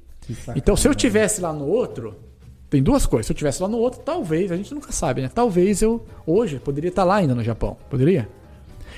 Então, 0.55 0.75
se 0.75 0.87
eu 0.87 0.95
tivesse 0.95 1.41
lá 1.41 1.53
no 1.53 1.67
outro, 1.67 2.15
tem 2.69 2.81
duas 2.81 3.05
coisas. 3.05 3.27
Se 3.27 3.33
eu 3.33 3.37
tivesse 3.37 3.61
lá 3.61 3.67
no 3.67 3.77
outro, 3.77 4.01
talvez, 4.01 4.51
a 4.51 4.57
gente 4.57 4.73
nunca 4.73 4.91
sabe, 4.91 5.21
né? 5.21 5.29
Talvez 5.33 5.81
eu, 5.81 6.03
hoje, 6.25 6.59
poderia 6.59 6.89
estar 6.89 7.03
lá 7.03 7.17
ainda 7.17 7.35
no 7.35 7.43
Japão. 7.43 7.77
Poderia? 7.89 8.27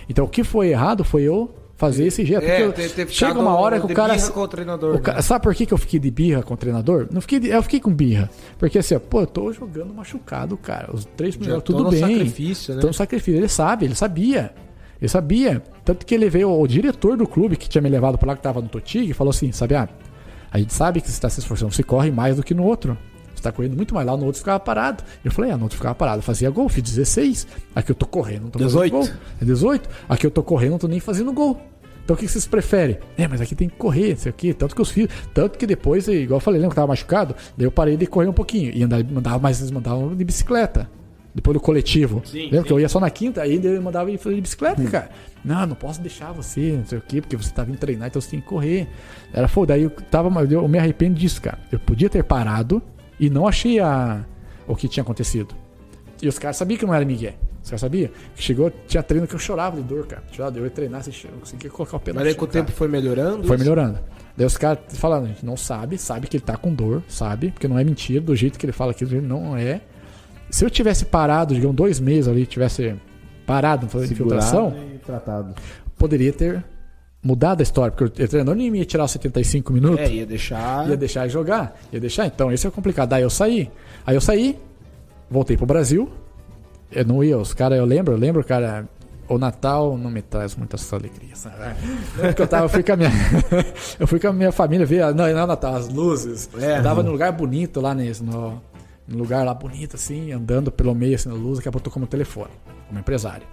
Então, 0.07 0.25
o 0.25 0.29
que 0.29 0.43
foi 0.43 0.69
errado 0.69 1.03
foi 1.03 1.23
eu 1.23 1.53
fazer 1.83 2.05
esse 2.07 2.23
jeito. 2.25 2.43
É, 2.43 2.47
porque 2.47 2.63
eu- 2.63 2.73
ter, 2.89 2.89
ter 3.05 3.09
chega 3.11 3.37
uma 3.39 3.55
hora 3.55 3.79
que 3.79 3.85
o 3.85 3.93
cara. 3.95 4.13
birra 4.13 4.29
com 4.29 4.39
o 4.41 4.47
treinador. 4.47 4.95
O 4.95 4.99
ca- 4.99 5.13
né? 5.15 5.21
Sabe 5.21 5.43
por 5.43 5.53
que, 5.53 5.65
que 5.65 5.73
eu 5.73 5.77
fiquei 5.77 5.99
de 5.99 6.09
birra 6.09 6.41
com 6.41 6.53
o 6.53 6.57
treinador? 6.57 7.07
Não 7.11 7.19
fiquei 7.19 7.39
de- 7.39 7.49
eu 7.49 7.61
fiquei 7.61 7.79
com 7.79 7.93
birra. 7.93 8.29
Porque 8.57 8.77
assim, 8.79 8.95
ó, 8.95 8.99
pô, 8.99 9.21
eu 9.21 9.27
tô 9.27 9.51
jogando 9.51 9.93
machucado, 9.93 10.55
cara. 10.55 10.89
Os 10.93 11.05
três 11.17 11.35
primeiros, 11.35 11.63
tudo 11.63 11.89
bem. 11.89 11.99
sacrifício, 11.99 12.75
né? 12.75 12.81
Tô 12.81 12.87
no 12.87 12.93
sacrifício. 12.93 13.37
Ele 13.39 13.47
sabe, 13.49 13.85
ele 13.85 13.95
sabia. 13.95 14.53
Ele 15.01 15.09
sabia. 15.09 15.61
Tanto 15.83 16.05
que 16.05 16.15
ele 16.15 16.29
veio, 16.29 16.49
o 16.49 16.65
diretor 16.67 17.17
do 17.17 17.27
clube 17.27 17.57
que 17.57 17.67
tinha 17.67 17.81
me 17.81 17.89
levado 17.89 18.17
pra 18.17 18.29
lá, 18.29 18.35
que 18.37 18.41
tava 18.41 18.61
no 18.61 18.69
Totig, 18.69 19.11
falou 19.13 19.31
assim: 19.31 19.51
sabe, 19.51 19.75
ah, 19.75 19.89
a 20.51 20.57
gente 20.59 20.73
sabe 20.73 21.01
que 21.01 21.07
você 21.07 21.13
está 21.13 21.29
se 21.29 21.39
esforçando, 21.41 21.73
você 21.73 21.83
corre 21.83 22.09
mais 22.11 22.37
do 22.37 22.43
que 22.43 22.53
no 22.53 22.63
outro. 22.63 22.97
Você 23.35 23.41
tá 23.41 23.51
correndo 23.51 23.75
muito 23.75 23.93
mais 23.93 24.07
lá, 24.07 24.15
no 24.15 24.23
outro 24.25 24.39
ficava 24.39 24.59
parado. 24.59 25.03
Eu 25.25 25.29
falei, 25.31 25.51
ah, 25.51 25.57
no 25.57 25.63
outro 25.63 25.75
ficava 25.75 25.93
parado. 25.95 26.19
Eu 26.19 26.21
fazia 26.23 26.49
gol, 26.49 26.69
fiz 26.69 26.81
16. 26.83 27.45
Aqui 27.75 27.91
eu 27.91 27.95
tô 27.95 28.05
correndo, 28.05 28.43
não 28.43 28.49
tô 28.51 28.59
18. 28.59 28.95
fazendo 28.95 29.11
gol. 29.11 29.21
É 29.41 29.45
18. 29.45 29.89
Aqui 30.07 30.25
eu 30.27 30.31
tô 30.31 30.41
correndo, 30.43 30.71
não 30.71 30.77
tô 30.79 30.87
nem 30.87 30.99
fazendo 31.01 31.33
gol. 31.33 31.59
Então 32.03 32.15
o 32.15 32.19
que 32.19 32.27
vocês 32.27 32.45
preferem? 32.45 32.97
É, 33.17 33.27
mas 33.27 33.39
aqui 33.39 33.55
tem 33.55 33.69
que 33.69 33.75
correr, 33.75 34.09
não 34.09 34.17
sei 34.17 34.29
o 34.31 34.35
quê. 34.35 34.53
Tanto 34.53 34.75
que 34.75 34.81
os 34.81 34.91
filhos. 34.91 35.11
Tanto 35.33 35.57
que 35.57 35.65
depois, 35.65 36.07
igual 36.07 36.37
eu 36.37 36.41
falei, 36.41 36.59
lembra 36.59 36.73
que 36.73 36.79
eu 36.79 36.83
tava 36.83 36.87
machucado? 36.87 37.35
Daí 37.57 37.65
eu 37.65 37.71
parei 37.71 37.95
de 37.95 38.05
correr 38.05 38.27
um 38.27 38.33
pouquinho. 38.33 38.71
E 38.75 38.83
andava, 38.83 39.03
mandava, 39.09 39.39
mas 39.39 39.59
eles 39.59 39.71
mandavam 39.71 40.13
de 40.15 40.23
bicicleta. 40.23 40.89
Depois 41.33 41.55
do 41.55 41.61
coletivo. 41.61 42.21
Sim, 42.25 42.43
Lembra 42.43 42.59
sim. 42.61 42.67
que 42.67 42.73
eu 42.73 42.79
ia 42.79 42.87
só 42.87 42.99
na 42.99 43.09
quinta, 43.09 43.41
aí 43.41 43.53
ele 43.55 43.79
mandava 43.79 44.11
ir 44.11 44.19
fazer 44.19 44.35
de 44.35 44.41
bicicleta, 44.41 44.83
cara. 44.83 45.09
Não, 45.43 45.65
não 45.65 45.75
posso 45.75 45.99
deixar 45.99 46.31
você, 46.31 46.73
não 46.77 46.85
sei 46.85 46.99
o 46.99 47.01
quê, 47.01 47.21
porque 47.21 47.35
você 47.35 47.51
tá 47.51 47.63
vindo 47.63 47.77
treinar, 47.77 48.07
então 48.07 48.21
você 48.21 48.29
tem 48.29 48.39
que 48.39 48.45
correr. 48.45 48.87
Era 49.33 49.47
foda. 49.47 49.73
Daí 49.73 49.83
eu 49.83 49.89
tava, 49.89 50.29
eu 50.43 50.67
me 50.67 50.77
arrependo 50.77 51.15
disso, 51.15 51.41
cara. 51.41 51.57
Eu 51.71 51.79
podia 51.79 52.09
ter 52.09 52.23
parado 52.23 52.83
e 53.19 53.29
não 53.31 53.47
achei 53.47 53.79
a, 53.79 54.23
o 54.67 54.75
que 54.75 54.87
tinha 54.87 55.01
acontecido. 55.01 55.55
E 56.21 56.27
os 56.27 56.37
caras 56.37 56.55
sabiam 56.55 56.77
que 56.77 56.85
não 56.85 56.93
era 56.93 57.03
Miguel. 57.03 57.33
Sabiam? 57.63 58.09
Que 58.35 58.43
chegou, 58.43 58.71
tinha 58.87 59.01
treino 59.01 59.25
que 59.25 59.33
eu 59.33 59.39
chorava 59.39 59.77
de 59.77 59.83
dor, 59.83 60.05
cara. 60.05 60.21
Chorava, 60.31 60.57
eu 60.57 60.65
ia 60.65 60.69
treinar, 60.69 61.01
você 61.01 61.27
não 61.31 61.39
conseguia 61.39 61.69
colocar 61.69 61.97
o 61.97 61.99
pé 61.99 62.11
Mas 62.13 62.27
aí 62.27 62.35
com 62.35 62.45
o 62.45 62.47
tempo 62.47 62.71
foi 62.71 62.87
melhorando? 62.87 63.47
Foi 63.47 63.57
melhorando. 63.57 63.99
Daí 64.35 64.45
os 64.45 64.57
caras 64.57 64.79
falando, 64.89 65.25
a 65.25 65.27
gente 65.27 65.45
não 65.45 65.55
sabe, 65.55 65.97
sabe 65.97 66.27
que 66.27 66.37
ele 66.37 66.43
tá 66.43 66.57
com 66.57 66.73
dor, 66.73 67.03
sabe, 67.07 67.51
porque 67.51 67.67
não 67.67 67.79
é 67.79 67.83
mentira, 67.83 68.19
do 68.19 68.35
jeito 68.35 68.59
que 68.59 68.65
ele 68.65 68.73
fala 68.73 68.91
aqui, 68.91 69.05
não 69.05 69.55
é. 69.55 69.81
Se 70.49 70.65
eu 70.65 70.69
tivesse 70.69 71.05
parado, 71.05 71.53
digamos, 71.53 71.75
dois 71.75 71.99
meses 71.99 72.27
ali, 72.27 72.45
tivesse 72.45 72.95
parado, 73.45 73.87
fazer 73.87 74.11
infiltração, 74.11 74.75
poderia 75.97 76.33
ter 76.33 76.63
mudado 77.23 77.61
a 77.61 77.63
história, 77.63 77.91
porque 77.91 78.23
o 78.23 78.27
treinador 78.27 78.55
nem 78.55 78.75
ia 78.75 78.85
tirar 78.85 79.05
os 79.05 79.11
75 79.11 79.71
minutos, 79.71 79.99
É, 79.99 80.11
ia 80.11 80.25
deixar. 80.25 80.89
ia 80.89 80.97
deixar 80.97 81.27
jogar, 81.27 81.79
ia 81.91 81.99
deixar, 81.99 82.25
então 82.27 82.51
isso 82.51 82.67
é 82.67 82.71
complicado. 82.71 83.09
Daí 83.09 83.23
eu 83.23 83.29
saí. 83.29 83.71
Aí 84.05 84.15
eu 84.15 84.21
saí, 84.21 84.59
voltei 85.29 85.55
pro 85.55 85.65
Brasil, 85.65 86.09
eu 86.91 87.05
não 87.05 87.23
ia, 87.23 87.37
os 87.37 87.53
caras, 87.53 87.77
eu 87.77 87.85
lembro, 87.85 88.13
eu 88.13 88.17
lembro, 88.17 88.43
cara, 88.43 88.87
o 89.27 89.37
Natal 89.37 89.97
não 89.97 90.09
me 90.09 90.21
traz 90.21 90.55
muitas 90.55 90.91
alegrias. 90.93 91.47
que 92.35 92.41
eu 92.41 92.47
tava, 92.47 92.65
eu 92.65 92.69
fui 92.69 92.83
com 92.83 92.93
a 92.93 92.95
minha, 92.95 93.11
eu 93.99 94.07
fui 94.07 94.19
com 94.19 94.27
a 94.27 94.33
minha 94.33 94.51
família 94.51 94.85
ver, 94.85 95.01
não, 95.13 95.27
não 95.27 95.27
é 95.27 95.45
Natal, 95.45 95.75
as 95.75 95.89
luzes. 95.89 96.49
É. 96.59 96.79
eu 96.79 96.83
tava 96.83 97.03
num 97.03 97.11
lugar 97.11 97.31
bonito 97.31 97.81
lá 97.81 97.93
nesse, 97.93 98.23
no, 98.23 98.61
num 99.07 99.17
lugar 99.17 99.45
lá 99.45 99.53
bonito 99.53 99.95
assim, 99.95 100.31
andando 100.31 100.71
pelo 100.71 100.93
meio 100.93 101.15
assim 101.15 101.29
na 101.29 101.35
luz, 101.35 101.57
daqui 101.57 101.69
a 101.69 101.71
pouco 101.71 101.87
eu 101.87 101.91
tô 101.91 101.99
com 101.99 102.03
o 102.03 102.07
telefone, 102.07 102.51
como 102.87 102.99
empresário, 102.99 103.47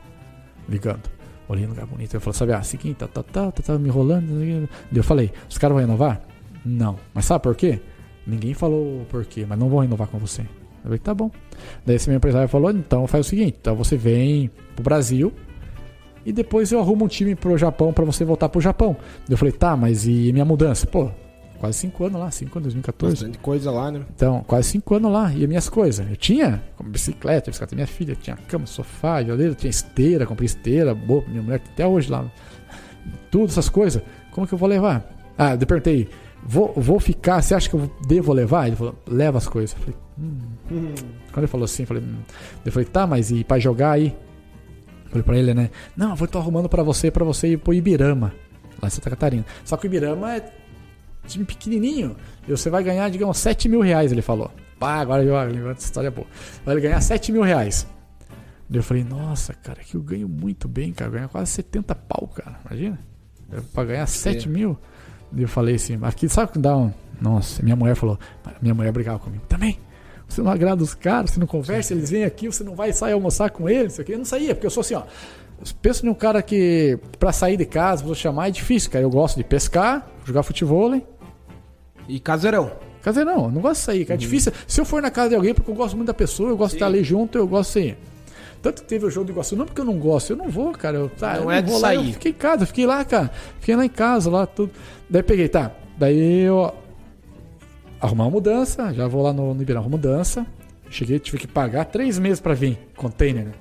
ligando. 0.68 1.08
Olhei 1.48 1.64
no 1.64 1.70
lugar 1.70 1.86
bonito, 1.86 2.14
eu 2.14 2.20
falei, 2.20 2.38
sabe, 2.38 2.52
ah, 2.52 2.62
seguinte, 2.62 2.98
tá, 2.98 3.08
tá, 3.08 3.24
tá, 3.24 3.50
tá, 3.50 3.62
tá 3.62 3.78
me 3.78 3.88
enrolando. 3.88 4.24
Daí 4.28 4.68
eu 4.94 5.02
falei, 5.02 5.32
os 5.48 5.58
caras 5.58 5.74
vão 5.74 5.80
renovar? 5.80 6.20
Não. 6.64 6.96
Mas 7.12 7.24
sabe 7.24 7.42
por 7.42 7.56
quê? 7.56 7.80
Ninguém 8.24 8.54
falou 8.54 9.04
por 9.10 9.24
quê, 9.24 9.44
mas 9.48 9.58
não 9.58 9.68
vão 9.68 9.80
renovar 9.80 10.06
com 10.06 10.16
você. 10.16 10.46
Eu 10.80 10.84
falei, 10.84 10.98
tá 10.98 11.14
bom. 11.14 11.30
Daí 11.84 11.96
esse 11.96 12.08
meu 12.08 12.16
empresário 12.16 12.48
falou, 12.48 12.70
então 12.70 13.06
faz 13.06 13.26
o 13.26 13.28
seguinte, 13.28 13.58
então 13.60 13.76
você 13.76 13.96
vem 13.96 14.50
pro 14.74 14.82
Brasil 14.82 15.32
e 16.24 16.32
depois 16.32 16.70
eu 16.72 16.80
arrumo 16.80 17.04
um 17.04 17.08
time 17.08 17.34
pro 17.34 17.56
Japão 17.56 17.92
pra 17.92 18.04
você 18.04 18.24
voltar 18.24 18.48
pro 18.48 18.60
Japão. 18.60 18.96
Eu 19.28 19.36
falei, 19.36 19.52
tá, 19.52 19.76
mas 19.76 20.06
e 20.06 20.32
minha 20.32 20.44
mudança? 20.44 20.86
Pô, 20.86 21.10
quase 21.58 21.78
5 21.78 22.04
anos 22.04 22.20
lá, 22.20 22.30
5 22.30 22.58
anos, 22.58 22.64
2014. 22.74 23.14
Bastante 23.14 23.38
coisa 23.38 23.70
lá, 23.70 23.90
né? 23.90 24.02
Então, 24.14 24.42
quase 24.46 24.68
5 24.68 24.94
anos 24.94 25.12
lá. 25.12 25.32
E 25.32 25.42
as 25.42 25.48
minhas 25.48 25.68
coisas? 25.68 26.08
Eu 26.08 26.16
tinha 26.16 26.62
como 26.76 26.90
bicicleta, 26.90 27.50
bicicleta 27.50 27.74
minha 27.74 27.86
filha, 27.86 28.14
tinha 28.14 28.36
cama, 28.36 28.66
sofá, 28.66 29.22
geladeira, 29.22 29.54
tinha 29.54 29.70
esteira, 29.70 30.26
comprei 30.26 30.46
esteira, 30.46 30.94
boa, 30.94 31.24
minha 31.28 31.42
mulher 31.42 31.60
até 31.72 31.86
hoje 31.86 32.10
lá. 32.10 32.24
Tudo 33.30 33.46
essas 33.46 33.68
coisas. 33.68 34.02
Como 34.32 34.46
que 34.46 34.54
eu 34.54 34.58
vou 34.58 34.68
levar? 34.68 35.04
Ah, 35.36 35.54
eu 35.54 35.66
perguntei, 35.66 36.08
vou, 36.44 36.72
vou 36.76 37.00
ficar, 37.00 37.42
você 37.42 37.54
acha 37.54 37.68
que 37.68 37.74
eu 37.74 37.90
devo 38.06 38.32
levar? 38.32 38.66
Ele 38.66 38.76
falou, 38.76 38.94
leva 39.06 39.38
as 39.38 39.46
coisas. 39.46 39.76
Eu 39.76 39.82
falei, 39.82 39.96
hum. 40.18 40.94
Quando 41.32 41.38
ele 41.38 41.46
falou 41.46 41.64
assim, 41.64 41.82
eu 41.82 41.86
falei, 41.86 42.02
hum. 42.02 42.18
eu 42.64 42.72
falei, 42.72 42.88
tá, 42.88 43.06
mas 43.06 43.30
e 43.30 43.44
pra 43.44 43.58
jogar 43.58 43.92
aí? 43.92 44.16
Eu 45.04 45.10
falei 45.10 45.22
pra 45.22 45.38
ele, 45.38 45.54
né? 45.54 45.70
Não, 45.96 46.10
eu 46.10 46.16
vou 46.16 46.28
tô 46.28 46.38
arrumando 46.38 46.68
pra 46.68 46.82
você, 46.82 47.10
pra 47.10 47.24
você 47.24 47.48
ir 47.48 47.58
pro 47.58 47.74
Ibirama, 47.74 48.32
lá 48.80 48.88
em 48.88 48.90
Santa 48.90 49.10
Catarina. 49.10 49.44
Só 49.64 49.76
que 49.76 49.86
o 49.86 49.88
Ibirama 49.88 50.36
é 50.36 50.52
time 51.26 51.44
pequenininho. 51.44 52.16
E 52.46 52.50
você 52.50 52.70
vai 52.70 52.82
ganhar, 52.82 53.08
digamos, 53.10 53.38
7 53.38 53.68
mil 53.68 53.80
reais, 53.80 54.12
ele 54.12 54.22
falou. 54.22 54.50
Pá, 54.78 54.94
agora 54.94 55.22
eu 55.22 55.36
lembro 55.44 55.74
dessa 55.74 55.86
história 55.86 56.10
boa. 56.10 56.26
Vai 56.64 56.80
ganhar 56.80 57.00
7 57.00 57.32
mil 57.32 57.42
reais. 57.42 57.86
Eu 58.72 58.82
falei, 58.82 59.02
nossa, 59.02 59.52
cara, 59.52 59.80
que 59.82 59.96
eu 59.96 60.02
ganho 60.02 60.28
muito 60.28 60.68
bem, 60.68 60.92
cara. 60.92 61.08
Eu 61.08 61.14
ganho 61.14 61.28
quase 61.28 61.50
70 61.50 61.94
pau, 61.94 62.28
cara. 62.28 62.60
Imagina. 62.64 62.98
Eu, 63.50 63.62
pra 63.62 63.84
ganhar 63.84 64.06
7 64.06 64.48
mil. 64.48 64.78
Eu 65.36 65.48
falei 65.48 65.76
assim, 65.76 65.98
aqui 66.02 66.28
sabe 66.28 66.52
que 66.52 66.58
dá 66.58 66.76
um. 66.76 66.92
Nossa, 67.20 67.62
minha 67.62 67.76
mulher 67.76 67.94
falou. 67.94 68.18
Minha 68.60 68.74
mulher 68.74 68.92
brigava 68.92 69.18
comigo. 69.18 69.44
Também. 69.48 69.78
Você 70.28 70.42
não 70.42 70.50
agrada 70.50 70.82
os 70.82 70.94
caras, 70.94 71.30
você 71.32 71.40
não 71.40 71.46
conversa, 71.46 71.92
eles 71.92 72.08
vêm 72.08 72.24
aqui, 72.24 72.46
você 72.46 72.62
não 72.62 72.74
vai 72.76 72.92
sair 72.92 73.12
almoçar 73.12 73.50
com 73.50 73.68
eles, 73.68 73.98
aqui. 73.98 74.12
Eu 74.12 74.18
não 74.18 74.24
saía, 74.24 74.54
porque 74.54 74.66
eu 74.66 74.70
sou 74.70 74.80
assim, 74.80 74.94
ó. 74.94 75.02
Penso 75.82 76.06
em 76.06 76.08
um 76.08 76.14
cara 76.14 76.40
que, 76.40 76.98
pra 77.18 77.32
sair 77.32 77.56
de 77.56 77.66
casa, 77.66 78.04
vou 78.04 78.14
chamar, 78.14 78.48
é 78.48 78.50
difícil, 78.50 78.90
cara. 78.90 79.04
Eu 79.04 79.10
gosto 79.10 79.36
de 79.36 79.44
pescar, 79.44 80.08
jogar 80.24 80.42
futebol, 80.42 80.94
E 82.08 82.18
caseirão. 82.20 82.70
Não, 83.04 83.44
eu 83.46 83.50
não 83.50 83.60
gosto 83.60 83.80
de 83.80 83.84
sair, 83.86 84.04
cara. 84.04 84.14
É 84.14 84.20
difícil. 84.20 84.52
Se 84.66 84.80
eu 84.80 84.84
for 84.84 85.02
na 85.02 85.10
casa 85.10 85.30
de 85.30 85.34
alguém, 85.34 85.52
porque 85.52 85.70
eu 85.70 85.74
gosto 85.74 85.96
muito 85.96 86.06
da 86.06 86.14
pessoa, 86.14 86.50
eu 86.50 86.56
gosto 86.56 86.72
de 86.72 86.76
estar 86.76 86.86
ali 86.86 87.02
junto, 87.02 87.36
eu 87.36 87.46
gosto 87.46 87.68
de 87.68 87.72
sair. 87.72 87.98
Tanto 88.62 88.82
que 88.82 88.88
teve 88.88 89.06
o 89.06 89.10
jogo 89.10 89.26
do 89.26 89.32
Iguaçu, 89.32 89.56
não 89.56 89.64
porque 89.64 89.80
eu 89.80 89.84
não 89.86 89.98
gosto, 89.98 90.30
eu 90.30 90.36
não 90.36 90.48
vou, 90.48 90.70
cara. 90.72 90.98
Eu, 90.98 91.08
tá, 91.08 91.36
Não 91.36 91.44
eu 91.44 91.50
é 91.50 91.62
de 91.62 91.70
vou 91.70 91.80
lá, 91.80 91.94
eu 91.94 92.02
sair. 92.02 92.12
fiquei 92.12 92.30
em 92.30 92.34
casa, 92.34 92.66
fiquei 92.66 92.86
lá, 92.86 93.04
cara. 93.04 93.30
Fiquei 93.58 93.74
lá 93.74 93.84
em 93.84 93.88
casa, 93.88 94.30
lá, 94.30 94.46
tudo. 94.46 94.70
Daí 95.10 95.22
peguei, 95.22 95.48
tá. 95.48 95.72
Daí 95.98 96.42
eu 96.42 96.72
arrumar 98.00 98.24
uma 98.24 98.30
mudança, 98.30 98.94
já 98.94 99.06
vou 99.08 99.22
lá 99.22 99.32
no, 99.32 99.52
no 99.52 99.76
arrumo 99.76 99.90
mudança. 99.90 100.46
Cheguei, 100.88 101.18
tive 101.18 101.38
que 101.38 101.46
pagar 101.46 101.84
três 101.84 102.18
meses 102.18 102.40
pra 102.40 102.54
vir, 102.54 102.78
container, 102.96 103.46
né? 103.46 103.52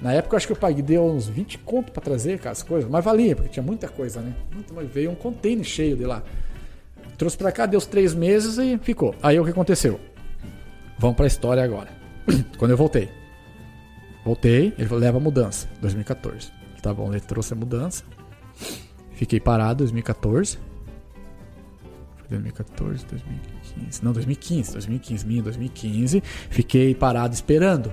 Na 0.00 0.12
época 0.12 0.34
eu 0.34 0.36
acho 0.36 0.46
que 0.46 0.52
eu 0.52 0.56
paguei, 0.56 0.82
deu 0.82 1.04
uns 1.04 1.28
20 1.28 1.58
conto 1.58 1.90
pra 1.90 2.00
trazer, 2.00 2.38
cara, 2.38 2.52
as 2.52 2.62
coisas. 2.62 2.88
Mas 2.88 3.04
valia, 3.04 3.34
porque 3.34 3.50
tinha 3.50 3.62
muita 3.62 3.88
coisa, 3.88 4.20
né? 4.20 4.32
Muito, 4.52 4.72
mas 4.72 4.88
veio 4.88 5.10
um 5.10 5.14
container 5.14 5.64
cheio 5.64 5.96
de 5.96 6.04
lá. 6.04 6.22
Trouxe 7.16 7.36
pra 7.36 7.50
cá, 7.50 7.66
deu 7.66 7.78
os 7.78 7.86
três 7.86 8.14
meses 8.14 8.58
e 8.58 8.78
ficou. 8.78 9.14
Aí 9.22 9.38
o 9.40 9.44
que 9.44 9.50
aconteceu? 9.50 9.98
Vamos 10.98 11.16
pra 11.16 11.26
história 11.26 11.62
agora. 11.62 11.88
Quando 12.58 12.70
eu 12.70 12.76
voltei. 12.76 13.08
Voltei, 14.24 14.72
ele 14.78 14.86
falou, 14.86 15.02
leva 15.02 15.18
a 15.18 15.20
mudança. 15.20 15.68
2014. 15.80 16.52
Tá 16.80 16.94
bom, 16.94 17.10
ele 17.10 17.20
trouxe 17.20 17.52
a 17.52 17.56
mudança. 17.56 18.04
Fiquei 19.12 19.40
parado 19.40 19.78
2014. 19.78 20.58
Foi 22.28 22.36
2014, 22.36 23.06
2015. 23.06 24.04
Não, 24.04 24.12
2015, 24.12 24.72
2015, 24.72 25.26
minha, 25.26 25.42
2015. 25.42 26.22
Fiquei 26.50 26.94
parado 26.94 27.34
esperando. 27.34 27.92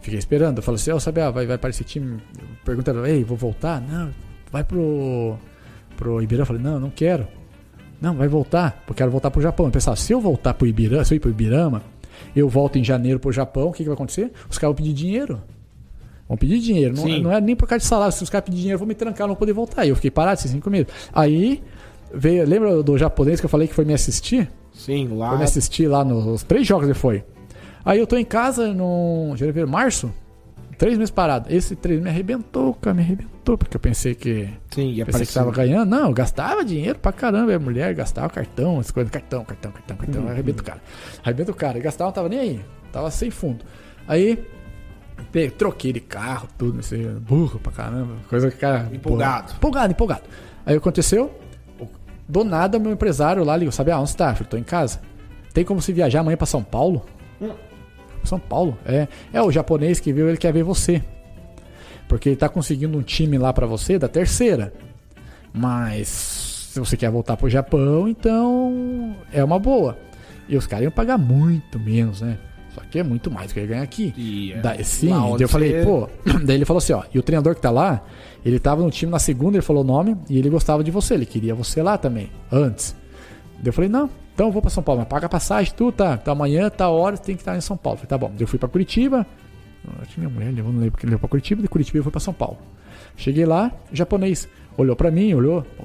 Fiquei 0.00 0.18
esperando. 0.18 0.58
Eu 0.58 0.62
falei 0.62 0.76
assim, 0.76 0.90
ó, 0.90 0.98
sabe, 0.98 1.20
ah, 1.20 1.30
vai, 1.30 1.46
vai 1.46 1.56
para 1.56 1.70
esse 1.70 1.84
time. 1.84 2.20
Perguntaram, 2.64 3.06
ei, 3.06 3.22
vou 3.22 3.36
voltar? 3.36 3.80
Não, 3.80 4.12
vai 4.50 4.64
pro. 4.64 5.36
pro 5.96 6.20
Ibirama. 6.20 6.42
Eu 6.42 6.46
falei, 6.46 6.62
não, 6.62 6.80
não 6.80 6.90
quero. 6.90 7.28
Não, 8.00 8.16
vai 8.16 8.28
voltar, 8.28 8.82
porque 8.86 8.92
eu 8.92 8.96
quero 8.96 9.10
voltar 9.10 9.30
pro 9.30 9.40
Japão. 9.40 9.66
Eu 9.66 9.72
pensava, 9.72 9.96
se 9.96 10.12
eu 10.12 10.20
voltar 10.20 10.54
pro 10.54 10.66
Ibirama, 10.66 11.04
se 11.04 11.14
eu 11.14 11.16
ir 11.16 11.20
pro 11.20 11.30
Ibirama, 11.30 11.82
eu 12.34 12.48
volto 12.48 12.76
em 12.76 12.84
janeiro 12.84 13.20
pro 13.20 13.30
Japão, 13.30 13.68
o 13.68 13.72
que, 13.72 13.78
que 13.78 13.88
vai 13.88 13.94
acontecer? 13.94 14.32
Os 14.48 14.58
caras 14.58 14.74
vão 14.74 14.82
pedir 14.82 14.94
dinheiro. 14.94 15.40
Vão 16.26 16.36
pedir 16.36 16.60
dinheiro. 16.60 16.94
Não, 16.96 17.06
não 17.18 17.32
é 17.32 17.40
nem 17.40 17.54
por 17.54 17.68
causa 17.68 17.82
de 17.82 17.86
salário. 17.86 18.12
Se 18.12 18.22
os 18.22 18.30
caras 18.30 18.44
pedirem 18.44 18.62
dinheiro, 18.62 18.78
vou 18.78 18.88
me 18.88 18.94
trancar, 18.94 19.26
não 19.26 19.34
vou 19.34 19.36
poder 19.36 19.52
voltar. 19.52 19.84
E 19.84 19.90
eu 19.90 19.96
fiquei 19.96 20.10
parado 20.10 20.38
esses 20.38 20.50
cinco 20.50 20.70
meses. 20.70 20.86
Aí, 21.12 21.62
veio, 22.12 22.46
lembra 22.46 22.82
do 22.82 22.98
japonês 22.98 23.40
que 23.40 23.46
eu 23.46 23.50
falei 23.50 23.68
que 23.68 23.74
foi 23.74 23.84
me 23.84 23.94
assistir? 23.94 24.50
Sim, 24.72 25.08
lá. 25.16 25.30
Foi 25.30 25.38
me 25.38 25.44
assistir 25.44 25.86
lá 25.86 26.04
nos 26.04 26.42
três 26.42 26.66
jogos 26.66 26.86
ele 26.86 26.94
foi. 26.94 27.24
Aí 27.84 27.98
eu 27.98 28.06
tô 28.06 28.16
em 28.16 28.24
casa 28.24 28.72
no 28.72 29.34
janeiro, 29.36 29.68
março, 29.68 30.12
três 30.78 30.96
meses 30.96 31.10
parado. 31.10 31.52
Esse 31.52 31.76
três 31.76 32.00
me 32.00 32.08
arrebentou, 32.08 32.74
cara, 32.74 32.94
me 32.94 33.02
arrebentou, 33.02 33.58
porque 33.58 33.76
eu 33.76 33.80
pensei 33.80 34.14
que 34.14 34.48
Sim, 34.70 34.90
ia 34.92 35.04
Pensei 35.04 35.26
que 35.26 35.32
tava 35.32 35.50
ganhando. 35.50 35.88
Não, 35.88 36.08
eu 36.08 36.12
gastava 36.14 36.64
dinheiro 36.64 36.98
pra 36.98 37.12
caramba. 37.12 37.54
A 37.54 37.58
mulher 37.58 37.94
gastava 37.94 38.28
cartão, 38.28 38.78
as 38.80 38.90
coisas. 38.90 39.10
Cartão, 39.10 39.44
cartão, 39.44 39.70
cartão, 39.72 39.96
cartão. 39.96 40.28
Arrebenta 40.28 40.62
o 40.62 40.64
cara. 40.64 40.80
Arrebenta 41.22 41.50
o 41.50 41.54
cara. 41.54 41.78
E 41.78 41.80
gastava, 41.82 42.08
não 42.08 42.14
tava 42.14 42.28
nem 42.28 42.38
aí. 42.38 42.60
Tava 42.92 43.10
sem 43.10 43.30
fundo. 43.30 43.64
Aí, 44.08 44.42
troquei 45.56 45.92
de 45.92 46.00
carro, 46.00 46.48
tudo, 46.56 46.80
assim, 46.80 47.04
burro 47.20 47.58
pra 47.58 47.72
caramba. 47.72 48.14
Coisa 48.28 48.50
que, 48.50 48.56
cara. 48.56 48.88
Empolgado. 48.92 49.52
empolgado, 49.52 49.92
empolgado. 49.92 50.22
Aí 50.64 50.76
aconteceu. 50.76 51.30
Do 52.30 52.44
nada, 52.44 52.78
meu 52.78 52.92
empresário 52.92 53.42
lá 53.42 53.56
ligou, 53.56 53.72
sabe? 53.72 53.90
Ah, 53.90 53.98
onde 53.98 54.16
tá? 54.16 54.32
Falei, 54.32 54.48
tô 54.48 54.56
em 54.56 54.62
casa. 54.62 55.00
Tem 55.52 55.64
como 55.64 55.82
se 55.82 55.92
viajar 55.92 56.20
amanhã 56.20 56.36
pra 56.36 56.46
São 56.46 56.62
Paulo? 56.62 57.04
São 58.22 58.38
Paulo? 58.38 58.78
É. 58.86 59.08
É 59.32 59.42
o 59.42 59.50
japonês 59.50 59.98
que 59.98 60.12
viu, 60.12 60.28
ele 60.28 60.38
quer 60.38 60.52
ver 60.52 60.62
você. 60.62 61.02
Porque 62.08 62.28
ele 62.28 62.36
tá 62.36 62.48
conseguindo 62.48 62.96
um 62.96 63.02
time 63.02 63.36
lá 63.36 63.52
pra 63.52 63.66
você 63.66 63.98
da 63.98 64.06
terceira. 64.06 64.72
Mas 65.52 66.08
se 66.72 66.78
você 66.78 66.96
quer 66.96 67.10
voltar 67.10 67.36
pro 67.36 67.50
Japão, 67.50 68.06
então 68.06 69.16
é 69.32 69.42
uma 69.42 69.58
boa. 69.58 69.98
E 70.48 70.56
os 70.56 70.68
caras 70.68 70.84
iam 70.84 70.92
pagar 70.92 71.18
muito 71.18 71.80
menos, 71.80 72.20
né? 72.20 72.38
Que 72.90 72.98
é 72.98 73.02
muito 73.02 73.30
mais 73.30 73.48
do 73.48 73.54
que 73.54 73.60
ele 73.60 73.66
ganha 73.68 73.82
aqui. 73.82 74.52
É, 74.56 74.60
Daí, 74.60 74.84
sim, 74.84 75.08
daí 75.10 75.42
eu 75.42 75.48
falei, 75.48 75.84
pô. 75.84 76.08
Daí 76.44 76.56
ele 76.56 76.64
falou 76.64 76.78
assim, 76.78 76.92
ó. 76.92 77.02
E 77.14 77.18
o 77.18 77.22
treinador 77.22 77.54
que 77.54 77.60
tá 77.60 77.70
lá, 77.70 78.02
ele 78.44 78.58
tava 78.58 78.82
no 78.82 78.90
time 78.90 79.10
na 79.12 79.18
segunda, 79.18 79.56
ele 79.56 79.62
falou 79.62 79.82
o 79.82 79.86
nome, 79.86 80.16
e 80.28 80.38
ele 80.38 80.48
gostava 80.50 80.82
de 80.82 80.90
você, 80.90 81.14
ele 81.14 81.26
queria 81.26 81.54
você 81.54 81.82
lá 81.82 81.96
também, 81.98 82.30
antes. 82.50 82.94
Daí 83.56 83.66
eu 83.68 83.72
falei, 83.72 83.88
não, 83.90 84.08
então 84.34 84.46
eu 84.46 84.52
vou 84.52 84.62
pra 84.62 84.70
São 84.70 84.82
Paulo, 84.82 85.00
mas 85.00 85.08
paga 85.08 85.26
a 85.26 85.28
passagem, 85.28 85.72
tudo, 85.76 85.92
tá? 85.92 86.16
Tá 86.16 86.32
amanhã, 86.32 86.68
tá 86.70 86.88
hora, 86.88 87.16
tem 87.16 87.34
que 87.36 87.42
estar 87.42 87.56
em 87.56 87.60
São 87.60 87.76
Paulo. 87.76 87.98
Falei, 87.98 88.08
tá 88.08 88.16
bom. 88.18 88.32
Eu 88.38 88.46
fui 88.46 88.58
pra 88.58 88.68
Curitiba, 88.68 89.26
acho 90.02 90.14
que 90.14 90.20
minha 90.20 90.30
mulher 90.30 90.52
levou, 90.52 90.72
não 90.72 90.80
lembro 90.80 90.98
que 90.98 91.04
levou 91.06 91.20
pra 91.20 91.28
Curitiba, 91.28 91.60
de 91.62 91.68
Curitiba 91.68 91.98
eu 91.98 92.02
fui 92.02 92.12
pra 92.12 92.20
São 92.20 92.32
Paulo. 92.34 92.58
Cheguei 93.16 93.44
lá, 93.44 93.70
o 93.92 93.96
japonês 93.96 94.48
olhou 94.76 94.96
pra 94.96 95.10
mim, 95.10 95.34
olhou, 95.34 95.62
"Pô, 95.76 95.84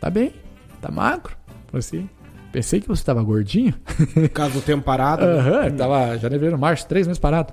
tá 0.00 0.08
bem, 0.10 0.32
tá 0.80 0.90
magro. 0.90 1.36
Falei 1.66 1.80
assim, 1.80 2.08
pensei 2.56 2.80
que 2.80 2.88
você 2.88 3.04
tava 3.04 3.22
gordinho. 3.22 3.74
Caso 4.32 4.54
do 4.54 4.60
tempo 4.62 4.82
parado. 4.82 5.26
né? 5.26 5.32
Aham, 5.38 5.70
tava 5.76 6.16
janeiro, 6.18 6.58
março, 6.58 6.86
três 6.88 7.06
meses 7.06 7.18
parado. 7.20 7.52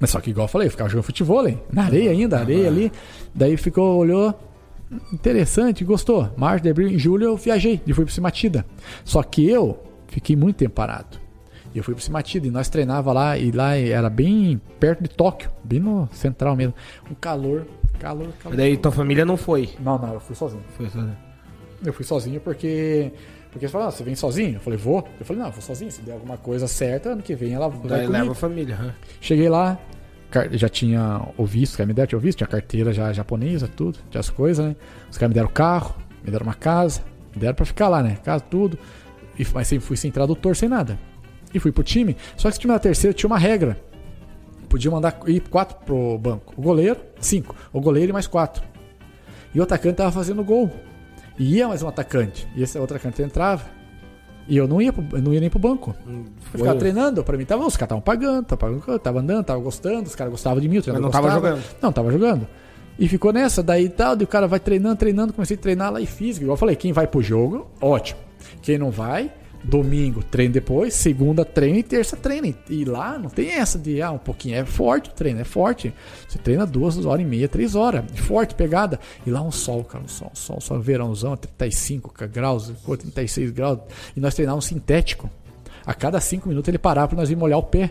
Mas 0.00 0.08
só 0.08 0.20
que 0.20 0.30
igual 0.30 0.44
eu 0.46 0.48
falei, 0.48 0.68
eu 0.68 0.70
ficava 0.70 0.88
jogando 0.88 1.04
futebol, 1.04 1.46
hein? 1.46 1.60
na 1.70 1.84
areia 1.84 2.10
ainda, 2.10 2.38
areia 2.40 2.66
ali. 2.68 2.90
Daí 3.34 3.58
ficou, 3.58 3.98
olhou, 3.98 4.34
interessante, 5.12 5.84
gostou. 5.84 6.30
Março, 6.34 6.66
abril, 6.66 6.88
em 6.88 6.98
julho 6.98 7.24
eu 7.24 7.36
viajei 7.36 7.78
e 7.86 7.92
fui 7.92 8.06
pro 8.06 8.14
Cimatida. 8.14 8.64
Só 9.04 9.22
que 9.22 9.46
eu 9.46 9.78
fiquei 10.08 10.34
muito 10.34 10.56
tempo 10.56 10.74
parado. 10.74 11.18
E 11.74 11.78
eu 11.78 11.84
fui 11.84 11.94
pro 11.94 12.02
Cimatida 12.02 12.46
e 12.46 12.50
nós 12.50 12.70
treinava 12.70 13.12
lá, 13.12 13.36
e 13.36 13.50
lá 13.52 13.76
era 13.76 14.08
bem 14.08 14.58
perto 14.80 15.02
de 15.02 15.10
Tóquio, 15.10 15.50
bem 15.62 15.78
no 15.80 16.08
central 16.12 16.56
mesmo. 16.56 16.74
Um 17.10 17.14
calor, 17.14 17.66
calor, 17.98 18.28
calor. 18.42 18.56
Daí 18.56 18.78
tua 18.78 18.90
família 18.90 19.26
não 19.26 19.36
foi. 19.36 19.68
Não, 19.78 19.98
não, 19.98 20.14
eu 20.14 20.20
fui 20.20 20.34
sozinho. 20.34 20.62
Foi 20.76 20.88
só- 20.88 21.04
Eu 21.84 21.92
fui 21.92 22.04
sozinho 22.06 22.40
porque. 22.40 23.12
Porque 23.50 23.64
eles 23.64 23.72
falaram, 23.72 23.88
ah, 23.88 23.92
você 23.92 24.04
vem 24.04 24.14
sozinho? 24.14 24.54
Eu 24.54 24.60
falei, 24.60 24.78
vou. 24.78 25.06
Eu 25.18 25.26
falei, 25.26 25.42
não, 25.42 25.48
eu 25.48 25.52
vou 25.52 25.62
sozinho. 25.62 25.90
Se 25.90 26.02
der 26.02 26.12
alguma 26.12 26.36
coisa 26.36 26.68
certa, 26.68 27.10
ano 27.10 27.22
que 27.22 27.34
vem 27.34 27.52
ela 27.52 27.68
vai 27.68 27.80
Daí 27.88 28.06
comigo. 28.06 28.12
leva 28.12 28.32
a 28.32 28.34
família. 28.34 28.94
Cheguei 29.20 29.48
lá, 29.48 29.78
já 30.52 30.68
tinha 30.68 31.20
o 31.36 31.44
visto, 31.44 31.72
os 31.72 31.76
caras 31.76 31.88
me 31.88 31.94
deram, 31.94 32.06
tinha 32.06 32.20
visto, 32.20 32.38
tinha 32.38 32.46
carteira 32.46 32.92
já 32.92 33.12
japonesa, 33.12 33.66
tudo, 33.68 33.98
tinha 34.08 34.20
as 34.20 34.30
coisas, 34.30 34.64
né? 34.64 34.76
Os 35.10 35.18
caras 35.18 35.30
me 35.30 35.34
deram 35.34 35.48
carro, 35.48 35.96
me 36.24 36.30
deram 36.30 36.44
uma 36.46 36.54
casa, 36.54 37.02
me 37.34 37.40
deram 37.40 37.54
pra 37.54 37.66
ficar 37.66 37.88
lá, 37.88 38.02
né? 38.02 38.18
Casa, 38.22 38.44
tudo. 38.48 38.78
E, 39.38 39.44
mas 39.52 39.66
sempre 39.66 39.84
fui 39.84 39.96
sem 39.96 40.10
tradutor, 40.10 40.54
sem 40.54 40.68
nada. 40.68 40.98
E 41.52 41.58
fui 41.58 41.72
pro 41.72 41.82
time. 41.82 42.16
Só 42.36 42.48
que 42.48 42.52
esse 42.52 42.60
time 42.60 42.72
da 42.72 42.78
terceira 42.78 43.12
tinha 43.12 43.26
uma 43.26 43.38
regra. 43.38 43.76
Podia 44.68 44.88
mandar 44.88 45.18
ir 45.26 45.40
quatro 45.40 45.76
pro 45.84 46.16
banco. 46.16 46.54
O 46.56 46.62
goleiro, 46.62 47.00
cinco. 47.18 47.56
O 47.72 47.80
goleiro 47.80 48.10
e 48.10 48.12
mais 48.12 48.28
quatro. 48.28 48.62
E 49.52 49.58
o 49.58 49.62
atacante 49.64 49.96
tava 49.96 50.12
fazendo 50.12 50.44
gol. 50.44 50.70
E 51.40 51.56
ia 51.56 51.66
mais 51.66 51.82
um 51.82 51.88
atacante. 51.88 52.46
E 52.54 52.62
esse 52.62 52.78
outro 52.78 52.96
atacante 52.96 53.22
entrava. 53.22 53.64
E 54.46 54.56
eu 54.56 54.68
não 54.68 54.80
ia, 54.82 54.92
pro- 54.92 55.16
eu 55.16 55.22
não 55.22 55.32
ia 55.32 55.40
nem 55.40 55.48
pro 55.48 55.58
banco. 55.58 55.94
Eu 56.06 56.24
ficava 56.58 56.78
treinando, 56.78 57.24
pra 57.24 57.36
mim 57.38 57.44
tava, 57.46 57.64
os 57.64 57.76
caras 57.76 57.86
estavam 57.86 58.02
pagando, 58.02 58.44
tava, 58.44 58.58
pagando, 58.60 58.98
tava 58.98 59.20
andando, 59.20 59.44
tava 59.44 59.60
gostando, 59.60 60.02
os 60.08 60.14
caras 60.14 60.30
gostavam 60.32 60.60
de 60.60 60.68
mim, 60.68 60.78
o 60.78 60.82
treinador 60.82 61.08
Mas 61.08 61.14
não 61.14 61.20
tava 61.22 61.34
gostava. 61.34 61.56
jogando. 61.56 61.76
Não, 61.82 61.92
tava 61.92 62.12
jogando. 62.12 62.46
E 62.98 63.08
ficou 63.08 63.32
nessa, 63.32 63.62
daí 63.62 63.88
tal, 63.88 64.14
daí 64.16 64.24
o 64.24 64.28
cara 64.28 64.46
vai 64.46 64.60
treinando, 64.60 64.96
treinando, 64.96 65.32
comecei 65.32 65.56
a 65.56 65.60
treinar 65.60 65.90
lá 65.92 66.00
e 66.00 66.06
física. 66.06 66.44
Igual 66.44 66.54
eu 66.54 66.58
falei, 66.58 66.76
quem 66.76 66.92
vai 66.92 67.06
pro 67.06 67.22
jogo, 67.22 67.66
ótimo. 67.80 68.20
Quem 68.60 68.76
não 68.76 68.90
vai, 68.90 69.32
domingo 69.62 70.22
treina 70.22 70.54
depois, 70.54 70.94
segunda 70.94 71.44
treina 71.44 71.78
e 71.78 71.82
terça 71.82 72.16
treina. 72.16 72.54
E 72.68 72.84
lá 72.84 73.18
não 73.18 73.30
tem 73.30 73.50
essa 73.50 73.78
de, 73.78 74.00
ah, 74.00 74.10
um 74.12 74.18
pouquinho, 74.18 74.56
é 74.56 74.64
forte 74.64 75.10
o 75.10 75.12
treino, 75.12 75.40
é 75.40 75.44
forte. 75.44 75.92
Você 76.28 76.38
treina 76.38 76.66
duas 76.66 77.04
horas 77.04 77.24
e 77.24 77.28
meia, 77.28 77.48
três 77.48 77.74
horas, 77.74 78.04
forte, 78.16 78.54
pegada. 78.54 78.98
E 79.26 79.30
lá 79.30 79.42
um 79.42 79.52
sol, 79.52 79.84
cara, 79.84 80.04
um 80.04 80.08
sol, 80.08 80.30
um 80.32 80.36
sol, 80.36 80.60
só 80.60 80.78
verãozão, 80.78 81.36
35 81.36 82.12
graus, 82.32 82.72
pô, 82.84 82.96
36 82.96 83.50
graus. 83.50 83.80
E 84.16 84.20
nós 84.20 84.34
treinávamos 84.34 84.64
sintético. 84.64 85.30
A 85.84 85.94
cada 85.94 86.20
cinco 86.20 86.48
minutos 86.48 86.68
ele 86.68 86.78
parava 86.78 87.08
pra 87.08 87.16
nós 87.16 87.30
ir 87.30 87.36
molhar 87.36 87.58
o 87.58 87.62
pé. 87.62 87.90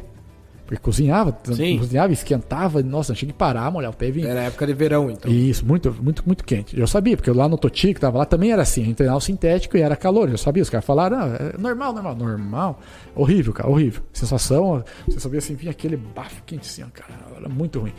Porque 0.69 0.83
cozinhava, 0.83 1.35
Sim. 1.45 1.79
cozinhava, 1.79 2.13
esquentava, 2.13 2.83
nossa, 2.83 3.15
tinha 3.15 3.31
que 3.31 3.35
parar, 3.35 3.71
molhar 3.71 3.89
o 3.89 3.93
pé 3.95 4.09
e 4.09 4.11
vir. 4.11 4.25
Era 4.27 4.41
época 4.41 4.67
de 4.67 4.73
verão, 4.73 5.09
então. 5.09 5.31
Isso, 5.31 5.65
muito, 5.65 5.91
muito, 5.99 6.21
muito 6.23 6.43
quente. 6.43 6.79
Eu 6.79 6.85
sabia, 6.85 7.17
porque 7.17 7.31
lá 7.31 7.49
no 7.49 7.57
Toti, 7.57 7.91
que 7.91 7.99
tava 7.99 8.19
lá, 8.19 8.25
também 8.25 8.51
era 8.51 8.61
assim. 8.61 8.83
A 8.83 8.85
gente 8.85 8.97
treinava 8.97 9.17
o 9.17 9.21
sintético 9.21 9.75
e 9.75 9.81
era 9.81 9.95
calor. 9.95 10.29
Eu 10.29 10.37
sabia, 10.37 10.61
os 10.61 10.69
caras 10.69 10.85
falaram, 10.85 11.17
ah, 11.21 11.37
é 11.55 11.57
normal, 11.57 11.91
normal, 11.91 12.15
normal. 12.15 12.79
Horrível, 13.15 13.51
cara, 13.51 13.67
horrível. 13.67 14.03
Sensação, 14.13 14.83
você 15.07 15.19
sabia 15.19 15.39
assim, 15.39 15.55
vinha 15.55 15.71
aquele 15.71 15.97
bafo 15.97 16.43
quente 16.45 16.69
assim, 16.69 16.83
cara, 16.93 17.15
era 17.35 17.49
muito 17.49 17.79
ruim. 17.79 17.93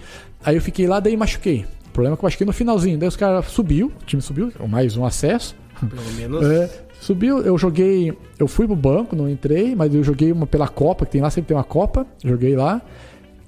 Aí 0.45 0.55
eu 0.55 0.63
fiquei 0.63 0.87
lá, 0.87 1.01
daí 1.01 1.17
machuquei. 1.17 1.67
O 1.89 1.91
problema 1.91 2.15
é 2.15 2.17
que 2.17 2.25
eu 2.25 2.27
machuquei 2.29 2.47
no 2.47 2.53
finalzinho. 2.53 2.97
Daí 2.97 3.09
os 3.09 3.17
caras 3.17 3.47
subiu, 3.47 3.89
o 4.01 4.05
time 4.05 4.23
subiu, 4.23 4.53
mais 4.69 4.97
um 4.97 5.05
acesso. 5.05 5.57
Pelo 5.81 6.13
menos. 6.17 6.47
É, 6.47 6.71
subiu, 7.01 7.39
eu 7.41 7.57
joguei. 7.59 8.17
Eu 8.39 8.47
fui 8.47 8.67
pro 8.67 8.77
banco, 8.77 9.17
não 9.17 9.29
entrei, 9.29 9.75
mas 9.75 9.95
eu 9.95 10.05
joguei 10.05 10.31
uma 10.31 10.47
pela 10.47 10.69
Copa, 10.69 11.05
que 11.05 11.13
tem 11.13 11.21
lá, 11.21 11.31
sempre 11.31 11.49
tem 11.49 11.57
uma 11.57 11.65
Copa. 11.65 12.07
Joguei 12.25 12.55
lá. 12.55 12.81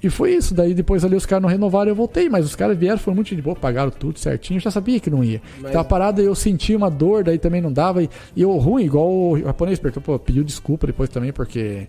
E 0.03 0.11
foi 0.11 0.35
isso. 0.35 0.53
Daí 0.53 0.75
depois 0.75 1.05
ali 1.05 1.15
os 1.15 1.25
caras 1.25 1.43
não 1.43 1.49
renovaram 1.49 1.91
eu 1.91 1.95
voltei. 1.95 2.29
Mas 2.29 2.45
os 2.45 2.57
caras 2.57 2.77
vieram, 2.77 2.99
foram 2.99 3.15
muito 3.15 3.35
de 3.37 3.41
boa, 3.41 3.55
pagaram 3.55 3.91
tudo 3.91 4.19
certinho. 4.19 4.57
Eu 4.59 4.63
já 4.63 4.71
sabia 4.71 4.99
que 4.99 5.09
não 5.09 5.23
ia. 5.23 5.41
Mas- 5.61 5.71
Tava 5.73 5.85
parado, 5.85 6.21
eu 6.21 6.35
senti 6.35 6.75
uma 6.75 6.91
dor, 6.91 7.23
daí 7.23 7.39
também 7.39 7.61
não 7.61 7.73
dava. 7.73 8.03
E, 8.03 8.11
e 8.35 8.43
eu 8.43 8.51
ruim, 8.59 8.85
igual 8.85 9.09
o 9.09 9.39
japonês 9.39 9.79
perguntou, 9.79 10.03
pô, 10.03 10.19
pediu 10.19 10.43
desculpa 10.43 10.87
depois 10.87 11.09
também, 11.09 11.33
porque. 11.33 11.87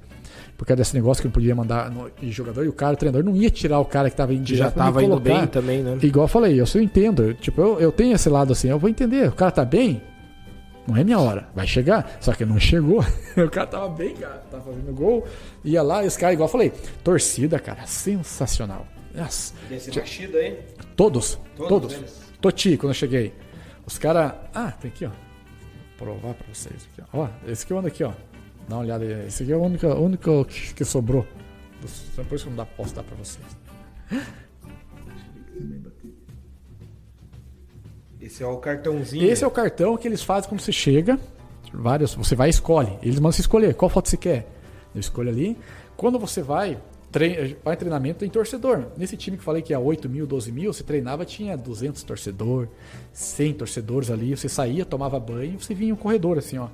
Por 0.55 0.67
causa 0.67 0.77
desse 0.77 0.93
negócio 0.93 1.19
que 1.21 1.27
não 1.27 1.33
podia 1.33 1.55
mandar 1.55 1.89
no, 1.89 2.09
e 2.21 2.31
jogador, 2.31 2.63
e 2.63 2.67
o 2.67 2.73
cara, 2.73 2.93
o 2.93 2.95
treinador, 2.95 3.23
não 3.25 3.35
ia 3.35 3.49
tirar 3.49 3.79
o 3.79 3.85
cara 3.85 4.07
que 4.09 4.15
tava 4.15 4.33
indo 4.35 4.47
já 4.55 4.69
tava 4.69 5.03
indo 5.03 5.19
bem 5.19 5.47
também, 5.47 5.81
né? 5.81 5.97
Igual 6.01 6.25
eu 6.25 6.27
falei, 6.27 6.61
eu 6.61 6.65
só 6.67 6.79
entendo. 6.79 7.23
eu, 7.23 7.33
Tipo, 7.33 7.59
eu, 7.59 7.79
eu 7.79 7.91
tenho 7.91 8.13
esse 8.13 8.29
lado 8.29 8.53
assim, 8.53 8.69
eu 8.69 8.77
vou 8.77 8.87
entender. 8.89 9.27
O 9.29 9.31
cara 9.31 9.51
tá 9.51 9.65
bem, 9.65 9.99
não 10.87 10.97
é 10.97 11.03
minha 11.03 11.19
hora. 11.19 11.47
Vai 11.55 11.65
chegar. 11.67 12.17
Só 12.19 12.33
que 12.33 12.45
não 12.45 12.59
chegou. 12.59 12.99
o 13.37 13.49
cara 13.49 13.67
tava 13.67 13.89
bem, 13.89 14.15
cara. 14.15 14.43
Tava 14.51 14.63
fazendo 14.63 14.93
gol. 14.93 15.25
Ia 15.63 15.81
lá 15.81 16.03
e 16.03 16.07
os 16.07 16.17
caras, 16.17 16.33
igual 16.33 16.47
eu 16.47 16.51
falei, 16.51 16.71
torcida, 17.03 17.59
cara, 17.59 17.85
sensacional. 17.85 18.85
Nossa, 19.13 19.53
Desse 19.69 19.95
mexido 19.95 20.37
aí. 20.37 20.59
todos, 20.95 21.39
Todos 21.55 21.93
todos. 21.93 22.23
Toti, 22.41 22.77
quando 22.77 22.91
eu 22.91 22.95
cheguei. 22.95 23.33
Os 23.85 23.97
caras. 23.97 24.33
Ah, 24.53 24.71
tem 24.71 24.89
aqui, 24.89 25.05
ó. 25.05 25.09
Vou 25.09 26.07
provar 26.07 26.33
pra 26.33 26.45
vocês 26.53 26.87
aqui, 26.91 27.07
ó. 27.13 27.19
Ó, 27.23 27.29
esse 27.47 27.63
aqui 27.63 27.73
eu 27.73 27.77
ando 27.77 27.87
aqui, 27.87 28.03
ó. 28.03 28.11
Dá 28.67 28.75
uma 28.75 28.81
olhada 28.81 29.03
aí. 29.05 29.27
Esse 29.27 29.43
aqui 29.43 29.51
é 29.51 29.55
o 29.55 29.61
único, 29.61 29.87
único 29.87 30.45
que, 30.45 30.73
que 30.73 30.83
sobrou. 30.85 31.27
Depois 32.15 32.41
que 32.41 32.47
eu 32.47 32.51
não 32.51 32.57
dá, 32.57 32.65
posso 32.65 32.95
dar 32.95 33.03
pra 33.03 33.15
vocês. 33.15 33.45
Esse 38.23 38.41
é 38.41 38.47
o 38.47 38.55
cartãozinho. 38.55 39.29
Esse 39.29 39.43
é 39.43 39.47
o 39.47 39.51
cartão 39.51 39.97
que 39.97 40.07
eles 40.07 40.23
fazem 40.23 40.49
quando 40.49 40.61
você 40.61 40.71
chega. 40.71 41.19
Vários, 41.73 42.15
você 42.15 42.35
vai 42.35 42.47
e 42.47 42.51
escolhe. 42.51 42.97
Eles 43.01 43.15
mandam 43.15 43.33
você 43.33 43.41
escolher 43.41 43.73
qual 43.75 43.89
foto 43.89 44.07
você 44.07 44.15
quer. 44.15 44.47
Eu 44.95 45.01
escolho 45.01 45.27
ali. 45.27 45.57
Quando 45.97 46.17
você 46.17 46.41
vai, 46.41 46.79
trein, 47.11 47.57
vai 47.61 47.75
treinamento, 47.75 48.19
tem 48.19 48.29
torcedor. 48.29 48.85
Nesse 48.95 49.17
time 49.17 49.35
que 49.35 49.43
falei 49.43 49.61
que 49.61 49.73
é 49.73 49.77
8 49.77 50.07
mil, 50.07 50.25
12 50.25 50.53
mil, 50.53 50.71
você 50.71 50.83
treinava, 50.83 51.25
tinha 51.25 51.57
200 51.57 52.01
torcedor, 52.03 52.69
100 53.11 53.55
torcedores 53.55 54.09
ali. 54.09 54.37
Você 54.37 54.47
saía, 54.47 54.85
tomava 54.85 55.19
banho, 55.19 55.59
você 55.59 55.73
vinha 55.73 55.93
um 55.93 55.97
corredor 55.97 56.37
assim, 56.37 56.57
ó. 56.57 56.69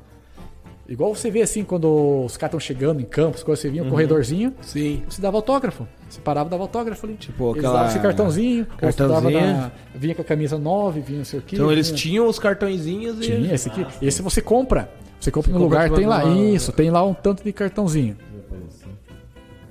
Igual 0.90 1.14
você 1.14 1.30
vê 1.30 1.44
assim 1.44 1.64
quando 1.64 2.26
os 2.26 2.36
caras 2.36 2.50
estão 2.56 2.60
chegando 2.60 3.00
em 3.00 3.06
campos, 3.06 3.44
quando 3.44 3.58
você 3.58 3.70
vinha 3.70 3.84
um 3.84 3.90
corredorzinho, 3.92 4.54
Sim. 4.62 5.04
você 5.08 5.22
dava 5.22 5.38
autógrafo. 5.38 5.88
Você 6.10 6.20
parava 6.20 6.48
e 6.48 6.52
dava 6.52 6.64
autógrafo 6.64 7.06
ali. 7.06 7.16
Tipo, 7.16 7.52
Eles 7.52 7.58
aquela- 7.60 7.74
davam 7.76 7.90
esse 7.90 8.00
cartãozinho, 8.00 8.66
você 8.66 8.78
Cartãozinho. 8.78 9.40
na- 9.52 9.72
vinha 9.94 10.16
com 10.16 10.22
a 10.24 10.26
camisa 10.26 10.58
9, 10.58 11.00
vinha 11.02 11.20
não 11.20 11.26
sei 11.26 11.40
o 11.40 11.42
quê. 11.44 11.56
Então 11.58 11.72
eles 11.72 11.92
tinham 11.92 12.28
os 12.28 12.40
cartõezinhos 12.40 13.20
e. 13.20 13.22
tinha 13.22 13.54
esse 13.54 13.70
aqui. 13.70 13.86
Esse 14.02 14.24
você 14.24 14.42
compra. 14.42 14.90
Você 15.20 15.30
compra 15.30 15.52
no 15.52 15.60
compra 15.60 15.84
lugar, 15.84 15.96
tem 15.96 16.08
lá. 16.08 16.26
numa- 16.26 16.42
Isso, 16.56 16.72
tem 16.72 16.90
lá 16.90 17.06
um 17.06 17.14
tanto 17.14 17.44
de 17.44 17.54
cartãozinho. 17.54 18.18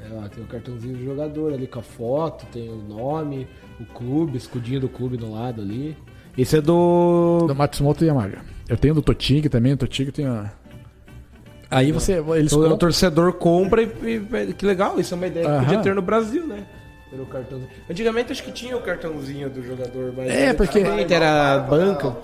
É, 0.09 0.15
lá, 0.15 0.29
tem 0.29 0.45
o 0.45 0.47
cartãozinho 0.47 0.97
do 0.97 1.05
jogador 1.05 1.53
ali 1.53 1.67
com 1.67 1.81
a 1.81 1.83
foto, 1.83 2.47
tem 2.53 2.69
o 2.69 2.77
nome, 2.77 3.47
o 3.81 3.85
clube, 3.85 4.37
escudinho 4.37 4.81
do 4.81 4.89
clube 4.89 5.17
do 5.17 5.31
lado 5.33 5.61
ali. 5.63 5.97
Esse 6.37 6.59
é 6.59 6.61
do. 6.61 7.45
Do 7.49 7.55
Matsumoto 7.55 8.05
Yamaga. 8.05 8.39
Eu 8.69 8.77
tenho 8.77 8.95
do 8.95 9.03
Totig 9.03 9.49
também, 9.49 9.73
o 9.73 9.77
Totig 9.77 10.13
tem 10.13 10.27
a... 10.27 10.53
Aí 11.71 11.93
você. 11.93 12.15
Eles 12.37 12.53
Então, 12.53 12.73
o 12.73 12.77
torcedor 12.79 13.33
compra 13.35 13.83
e, 13.83 13.87
e- 13.87 14.55
Que 14.55 14.65
legal, 14.65 14.99
isso 14.99 15.15
é 15.15 15.17
uma 15.17 15.27
ideia 15.27 15.45
que 15.47 15.53
Aham. 15.53 15.65
podia 15.65 15.79
ter 15.81 15.95
no 15.95 16.03
Brasil, 16.03 16.47
né? 16.47 16.65
Ter 17.11 17.21
o 17.21 17.27
cartãozinho. 17.27 17.71
Antigamente 17.91 18.33
acho 18.33 18.43
que 18.43 18.53
tinha 18.53 18.77
o 18.77 18.81
cartãozinho 18.83 19.49
do 19.51 19.63
jogador, 19.63 20.13
mas. 20.17 20.31
É, 20.31 20.53
porque- 20.55 20.79
era 20.81 21.59
banca. 21.61 22.15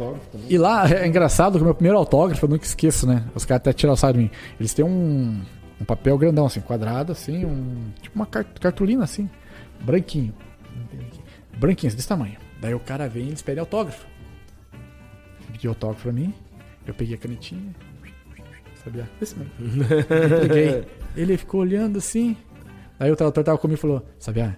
E 0.48 0.56
lá 0.58 0.88
é 0.90 1.06
engraçado 1.06 1.56
que 1.56 1.62
o 1.62 1.64
meu 1.64 1.74
primeiro 1.74 1.96
autógrafo, 1.98 2.44
eu 2.44 2.48
nunca 2.50 2.64
esqueço, 2.64 3.06
né? 3.06 3.24
Os 3.34 3.44
caras 3.44 3.60
até 3.62 3.72
tiraram 3.72 3.96
sarro 3.96 4.14
de 4.14 4.18
mim. 4.20 4.30
Eles 4.60 4.72
têm 4.74 4.84
um, 4.84 5.40
um 5.80 5.84
papel 5.84 6.16
grandão, 6.18 6.46
assim, 6.46 6.60
quadrado, 6.60 7.12
assim, 7.12 7.44
um. 7.44 7.84
Tipo 8.02 8.16
uma 8.16 8.26
car- 8.26 8.46
cartolina, 8.60 9.04
assim, 9.04 9.28
branquinho. 9.80 10.34
Branquinho, 11.56 11.88
assim, 11.88 11.96
desse 11.96 12.08
tamanho. 12.08 12.36
Daí 12.60 12.74
o 12.74 12.80
cara 12.80 13.08
vem 13.08 13.24
e 13.24 13.28
eles 13.28 13.42
pedem 13.42 13.60
autógrafo. 13.60 14.06
Pediu 15.52 15.70
autógrafo 15.70 16.02
pra 16.02 16.12
mim, 16.12 16.34
eu 16.86 16.92
peguei 16.92 17.14
a 17.14 17.18
canetinha, 17.18 17.74
sabia? 18.84 19.08
Desse 19.18 19.34
mesmo. 19.36 19.52
Entreguei. 20.36 20.84
Ele 21.16 21.36
ficou 21.36 21.60
olhando 21.60 21.98
assim. 21.98 22.36
Aí 22.98 23.10
o 23.10 23.16
tradutor 23.16 23.42
tava 23.44 23.58
comigo 23.58 23.78
e 23.78 23.80
falou: 23.80 24.04
Sabia? 24.18 24.56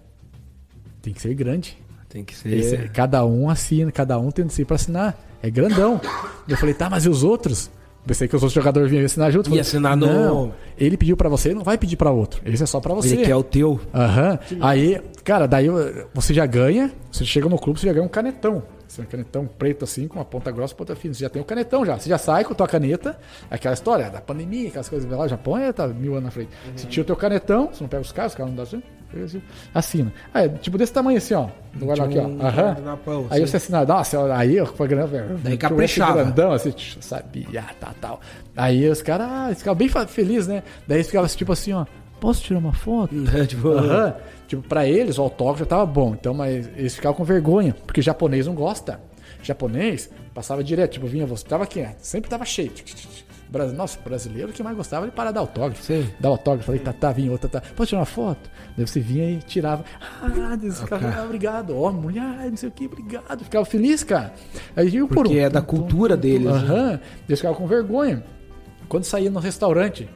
Tem 1.02 1.12
que 1.12 1.20
ser 1.22 1.34
grande. 1.34 1.76
Tem 2.08 2.24
que 2.24 2.34
ser. 2.34 2.52
Esse- 2.54 2.76
cada 2.88 3.24
um 3.24 3.48
assina, 3.50 3.90
cada 3.92 4.18
um 4.18 4.30
tem 4.30 4.44
assim 4.46 4.64
pra 4.64 4.76
assinar. 4.76 5.16
É 5.42 5.50
grandão. 5.50 6.00
Eu 6.48 6.56
falei, 6.56 6.74
tá, 6.74 6.88
mas 6.88 7.04
e 7.04 7.08
os 7.08 7.22
outros? 7.22 7.70
Pensei 8.06 8.26
que 8.28 8.34
os 8.36 8.42
outros 8.42 8.54
jogadores 8.54 8.88
vinham 8.90 9.04
assinar 9.04 9.30
junto. 9.32 9.46
Ia 9.46 9.50
Falei, 9.50 9.60
assinar 9.60 9.96
no- 9.96 10.06
Não, 10.06 10.54
ele 10.78 10.96
pediu 10.96 11.16
pra 11.16 11.28
você, 11.28 11.52
não 11.52 11.62
vai 11.64 11.76
pedir 11.76 11.96
pra 11.96 12.10
outro. 12.10 12.40
Esse 12.44 12.62
é 12.62 12.66
só 12.66 12.80
pra 12.80 12.94
você. 12.94 13.14
Ele 13.14 13.24
quer 13.24 13.34
o 13.36 13.42
teu. 13.42 13.80
Aham. 13.92 14.38
Aí, 14.60 15.00
cara, 15.24 15.46
daí 15.46 15.66
você 16.14 16.32
já 16.32 16.46
ganha, 16.46 16.92
você 17.10 17.24
chega 17.24 17.48
no 17.48 17.58
clube, 17.58 17.80
você 17.80 17.86
já 17.86 17.92
ganha 17.92 18.04
um 18.04 18.08
canetão. 18.08 18.62
Esse 18.88 19.00
é 19.00 19.04
um 19.04 19.06
canetão 19.06 19.46
preto 19.46 19.84
assim, 19.84 20.06
com 20.06 20.18
uma 20.18 20.24
ponta 20.24 20.50
grossa 20.50 20.72
e 20.74 20.76
ponta 20.76 20.94
fina. 20.94 21.12
Você 21.14 21.20
já 21.24 21.28
tem 21.28 21.42
o 21.42 21.44
canetão 21.44 21.84
já. 21.84 21.98
Você 21.98 22.08
já 22.08 22.18
sai 22.18 22.44
com 22.44 22.52
a 22.52 22.56
tua 22.56 22.68
caneta, 22.68 23.18
aquela 23.50 23.74
história 23.74 24.08
da 24.10 24.20
pandemia, 24.20 24.68
aquelas 24.68 24.88
coisas 24.88 25.10
lá, 25.10 25.24
o 25.24 25.28
Japão 25.28 25.56
é, 25.56 25.72
tá 25.72 25.86
mil 25.88 26.12
anos 26.12 26.24
na 26.24 26.30
frente. 26.30 26.50
Você 26.74 26.86
tira 26.86 27.02
o 27.02 27.06
teu 27.06 27.16
canetão, 27.16 27.68
você 27.72 27.82
não 27.82 27.88
pega 27.88 28.02
os 28.02 28.12
caras, 28.12 28.32
os 28.32 28.36
caras 28.36 28.50
não 28.50 28.56
dão 28.56 28.64
assim, 28.64 28.82
assina. 29.74 30.12
Ah, 30.32 30.44
é 30.44 30.48
tipo 30.48 30.76
desse 30.78 30.92
tamanho 30.92 31.18
assim, 31.18 31.34
ó. 31.34 31.48
No 31.74 31.86
guarda 31.86 32.04
aqui, 32.04 32.18
ó. 32.18 32.22
um 32.26 32.40
Aham. 32.40 32.62
guardanapão, 32.62 33.26
Aí 33.30 33.40
você 33.40 33.56
assina, 33.56 33.84
nossa, 33.84 34.34
aí 34.34 34.56
eu 34.56 34.66
foi 34.66 34.88
grande, 34.88 35.10
velho. 35.10 35.38
Daí 35.42 35.56
caprichava. 35.56 36.22
grandão, 36.22 36.52
assim, 36.52 36.72
sabia, 37.00 37.64
tá, 37.80 37.94
tal. 38.00 38.20
Aí 38.56 38.88
os 38.88 39.02
caras, 39.02 39.26
ah, 39.30 39.52
ficavam 39.54 39.76
bem 39.76 39.88
felizes, 40.06 40.46
né? 40.48 40.62
Daí 40.86 40.98
eles 40.98 41.06
ficavam 41.06 41.28
tipo 41.28 41.52
assim, 41.52 41.72
ó, 41.72 41.84
posso 42.20 42.42
tirar 42.42 42.58
uma 42.58 42.72
foto? 42.72 43.14
tipo, 43.46 43.68
Aham. 43.68 44.14
Tipo, 44.46 44.62
pra 44.62 44.86
eles, 44.86 45.18
o 45.18 45.22
autógrafo 45.22 45.60
já 45.60 45.66
tava 45.66 45.86
bom. 45.86 46.14
Então, 46.18 46.32
mas 46.32 46.68
eles 46.76 46.94
ficavam 46.94 47.16
com 47.16 47.24
vergonha. 47.24 47.74
Porque 47.86 48.00
japonês 48.00 48.46
não 48.46 48.54
gosta. 48.54 49.00
Japonês 49.42 50.10
passava 50.34 50.62
direto. 50.62 50.92
Tipo, 50.92 51.06
vinha 51.06 51.26
você. 51.26 51.44
Tava 51.44 51.64
aqui, 51.64 51.86
sempre 51.98 52.30
tava 52.30 52.44
cheio. 52.44 52.72
Nossa, 53.74 53.98
brasileiro 54.00 54.52
que 54.52 54.62
mais 54.62 54.76
gostava 54.76 55.06
de 55.06 55.12
parar 55.12 55.30
de 55.30 55.34
dar 55.36 55.40
autógrafo. 55.40 55.82
Sim. 55.82 56.08
Dar 56.18 56.28
autógrafo. 56.30 56.66
Falei, 56.66 56.80
tá, 56.80 56.92
tá, 56.92 57.12
vinha 57.12 57.30
outra, 57.30 57.48
tá. 57.48 57.62
Pode 57.74 57.88
tirar 57.88 58.00
uma 58.00 58.06
foto? 58.06 58.50
Daí 58.76 58.86
você 58.86 59.00
vinha 59.00 59.30
e 59.30 59.38
tirava. 59.38 59.84
Ah, 60.20 60.58
eles 60.60 60.80
ficavam, 60.80 61.10
ah, 61.16 61.24
obrigado. 61.24 61.76
Ó, 61.76 61.90
mulher, 61.92 62.50
não 62.50 62.56
sei 62.56 62.68
o 62.68 62.72
que, 62.72 62.86
obrigado. 62.86 63.44
Ficava 63.44 63.64
feliz, 63.64 64.02
cara. 64.02 64.34
Aí 64.74 64.94
eu 64.96 65.06
por 65.08 65.14
Porque 65.16 65.36
um. 65.38 65.42
é 65.42 65.48
da 65.48 65.62
cultura 65.62 66.16
deles, 66.16 66.46
né? 66.46 66.52
Aham. 66.52 67.00
Eles 67.28 67.38
ficavam 67.38 67.56
com 67.56 67.66
vergonha. 67.66 68.22
Quando 68.88 69.04
saía 69.04 69.30
no 69.30 69.40
restaurante, 69.40 70.08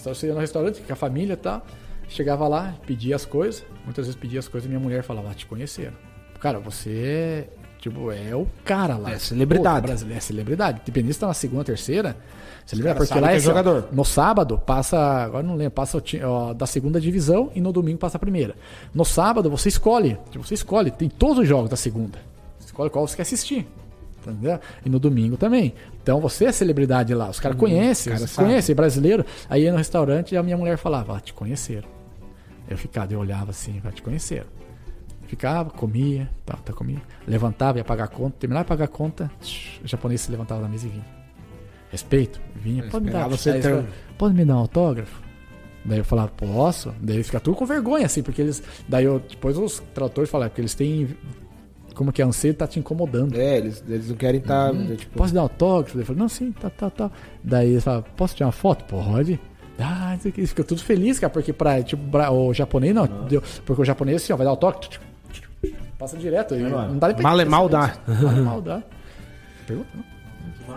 então, 0.00 0.14
você 0.14 0.26
ia 0.26 0.34
no 0.34 0.40
restaurante 0.40 0.80
com 0.80 0.92
a 0.92 0.96
família 0.96 1.34
e 1.34 1.36
tal, 1.36 1.64
chegava 2.08 2.46
lá, 2.48 2.74
pedia 2.86 3.16
as 3.16 3.24
coisas, 3.24 3.64
muitas 3.84 4.06
vezes 4.06 4.20
pedia 4.20 4.38
as 4.38 4.48
coisas 4.48 4.66
e 4.66 4.68
minha 4.68 4.80
mulher 4.80 5.02
falava, 5.02 5.30
ah, 5.30 5.34
te 5.34 5.46
conheceram. 5.46 5.94
Cara, 6.40 6.58
você 6.58 6.90
é, 6.90 7.48
tipo, 7.78 8.10
é 8.10 8.34
o 8.34 8.46
cara 8.64 8.96
lá. 8.96 9.12
É 9.12 9.18
celebridade. 9.18 9.82
Pô, 9.82 9.86
brasileiro, 9.88 10.18
é 10.18 10.20
celebridade. 10.20 10.80
Independente 10.82 11.14
se 11.14 11.20
tá 11.20 11.26
na 11.26 11.34
segunda, 11.34 11.64
terceira, 11.64 12.16
celebridade. 12.64 13.06
Porque 13.06 13.20
lá 13.20 13.30
é 13.30 13.34
é 13.34 13.36
assim, 13.36 13.46
jogador. 13.46 13.88
no 13.92 14.04
sábado 14.04 14.58
passa, 14.58 14.98
agora 14.98 15.42
não 15.42 15.54
lembro, 15.54 15.72
passa 15.72 16.02
ó, 16.26 16.54
da 16.54 16.66
segunda 16.66 17.00
divisão 17.00 17.50
e 17.54 17.60
no 17.60 17.72
domingo 17.72 17.98
passa 17.98 18.16
a 18.16 18.20
primeira. 18.20 18.54
No 18.94 19.04
sábado 19.04 19.50
você 19.50 19.68
escolhe, 19.68 20.16
tipo, 20.30 20.44
você 20.44 20.54
escolhe, 20.54 20.90
tem 20.90 21.08
todos 21.10 21.38
os 21.38 21.48
jogos 21.48 21.68
da 21.68 21.76
segunda. 21.76 22.18
Você 22.58 22.66
escolhe 22.66 22.88
qual 22.88 23.06
você 23.06 23.16
quer 23.16 23.22
assistir. 23.22 23.68
Entendeu? 24.26 24.60
E 24.84 24.88
no 24.88 24.98
domingo 24.98 25.36
também. 25.36 25.74
Então 26.02 26.20
você 26.20 26.44
é 26.46 26.52
celebridade 26.52 27.14
lá. 27.14 27.30
Os 27.30 27.40
caras 27.40 27.56
conhecem, 27.56 28.12
cara 28.12 28.26
conhecem 28.34 28.74
brasileiro. 28.74 29.24
Aí 29.48 29.62
ia 29.62 29.72
no 29.72 29.78
restaurante 29.78 30.32
e 30.32 30.36
a 30.36 30.42
minha 30.42 30.56
mulher 30.56 30.76
falava, 30.76 31.16
ah, 31.16 31.20
te 31.20 31.32
conheceram. 31.32 31.88
Eu 32.68 32.76
ficava, 32.76 33.12
eu 33.12 33.18
olhava 33.20 33.50
assim, 33.50 33.80
ah, 33.84 33.90
te 33.90 34.02
conheceram. 34.02 34.46
Ficava, 35.26 35.70
comia, 35.70 36.28
tá, 36.44 36.56
tá, 36.56 36.72
comia. 36.72 37.00
Levantava, 37.26 37.78
ia 37.78 37.84
pagar 37.84 38.04
a 38.04 38.08
conta. 38.08 38.36
Terminava 38.40 38.64
de 38.64 38.68
pagar 38.68 38.84
a 38.86 38.88
conta, 38.88 39.30
o 39.82 39.86
japonês 39.86 40.20
se 40.20 40.30
levantava 40.30 40.62
da 40.62 40.68
mesa 40.68 40.86
e 40.86 40.90
vinha. 40.90 41.04
Respeito, 41.90 42.40
vinha. 42.54 42.84
Pode 42.90 43.04
me, 43.04 43.10
dar, 43.10 43.28
você 43.28 43.50
Aí 43.50 43.60
ter- 43.60 43.84
pode 44.18 44.34
me 44.34 44.44
dar 44.44 44.56
um 44.56 44.58
autógrafo? 44.58 45.22
Daí 45.84 45.98
eu 45.98 46.04
falava, 46.04 46.28
posso? 46.36 46.94
Daí 47.00 47.22
ficam 47.22 47.40
tudo 47.40 47.56
com 47.56 47.64
vergonha, 47.64 48.06
assim, 48.06 48.22
porque 48.22 48.42
eles. 48.42 48.62
Daí 48.88 49.04
eu, 49.04 49.18
depois 49.20 49.56
os 49.56 49.80
tradutores 49.94 50.28
falaram, 50.28 50.50
porque 50.50 50.60
eles 50.60 50.74
têm. 50.74 51.08
Como 52.00 52.10
que 52.12 52.22
a 52.22 52.26
anseio 52.26 52.54
tá 52.54 52.66
te 52.66 52.78
incomodando. 52.78 53.38
É, 53.38 53.58
eles, 53.58 53.84
eles 53.86 54.08
não 54.08 54.16
querem 54.16 54.40
estar. 54.40 54.72
tipo, 54.96 55.18
Posso 55.18 55.34
dar 55.34 55.42
autógrafo? 55.42 55.98
Ele 55.98 56.04
falou, 56.06 56.20
não, 56.22 56.30
sim, 56.30 56.50
tá, 56.50 56.70
tá, 56.70 56.88
tá. 56.88 57.10
Daí 57.44 57.72
ele 57.72 57.80
fala, 57.82 58.00
posso 58.16 58.34
tirar 58.34 58.46
uma 58.46 58.52
foto? 58.52 58.86
Pode. 58.86 59.38
Ah, 59.78 60.16
isso 60.18 60.26
aqui, 60.28 60.46
fica 60.46 60.64
tudo 60.64 60.82
feliz, 60.82 61.18
cara, 61.18 61.30
porque 61.30 61.52
pra, 61.52 61.82
tipo, 61.82 62.02
pra- 62.10 62.30
o 62.30 62.54
japonês 62.54 62.94
não, 62.94 63.06
deu, 63.28 63.42
porque 63.66 63.82
o 63.82 63.84
japonês 63.84 64.22
assim, 64.22 64.32
ó, 64.32 64.36
vai 64.36 64.46
dar 64.46 64.52
autógrafo, 64.52 64.98
passa 65.98 66.16
direto, 66.16 66.54
e 66.54 66.62
embora. 66.62 66.88
não 66.88 66.96
dá 66.98 67.08
nem 67.08 67.16
pra 67.16 67.22
Mal 67.22 67.38
é 67.38 67.44
mal 67.44 67.68
dá. 67.68 67.94
Mal 68.08 68.32
é 68.32 68.40
mal 68.40 68.62
dá. 68.62 68.82
Pergunta, 69.66 69.88
não? 69.94 70.74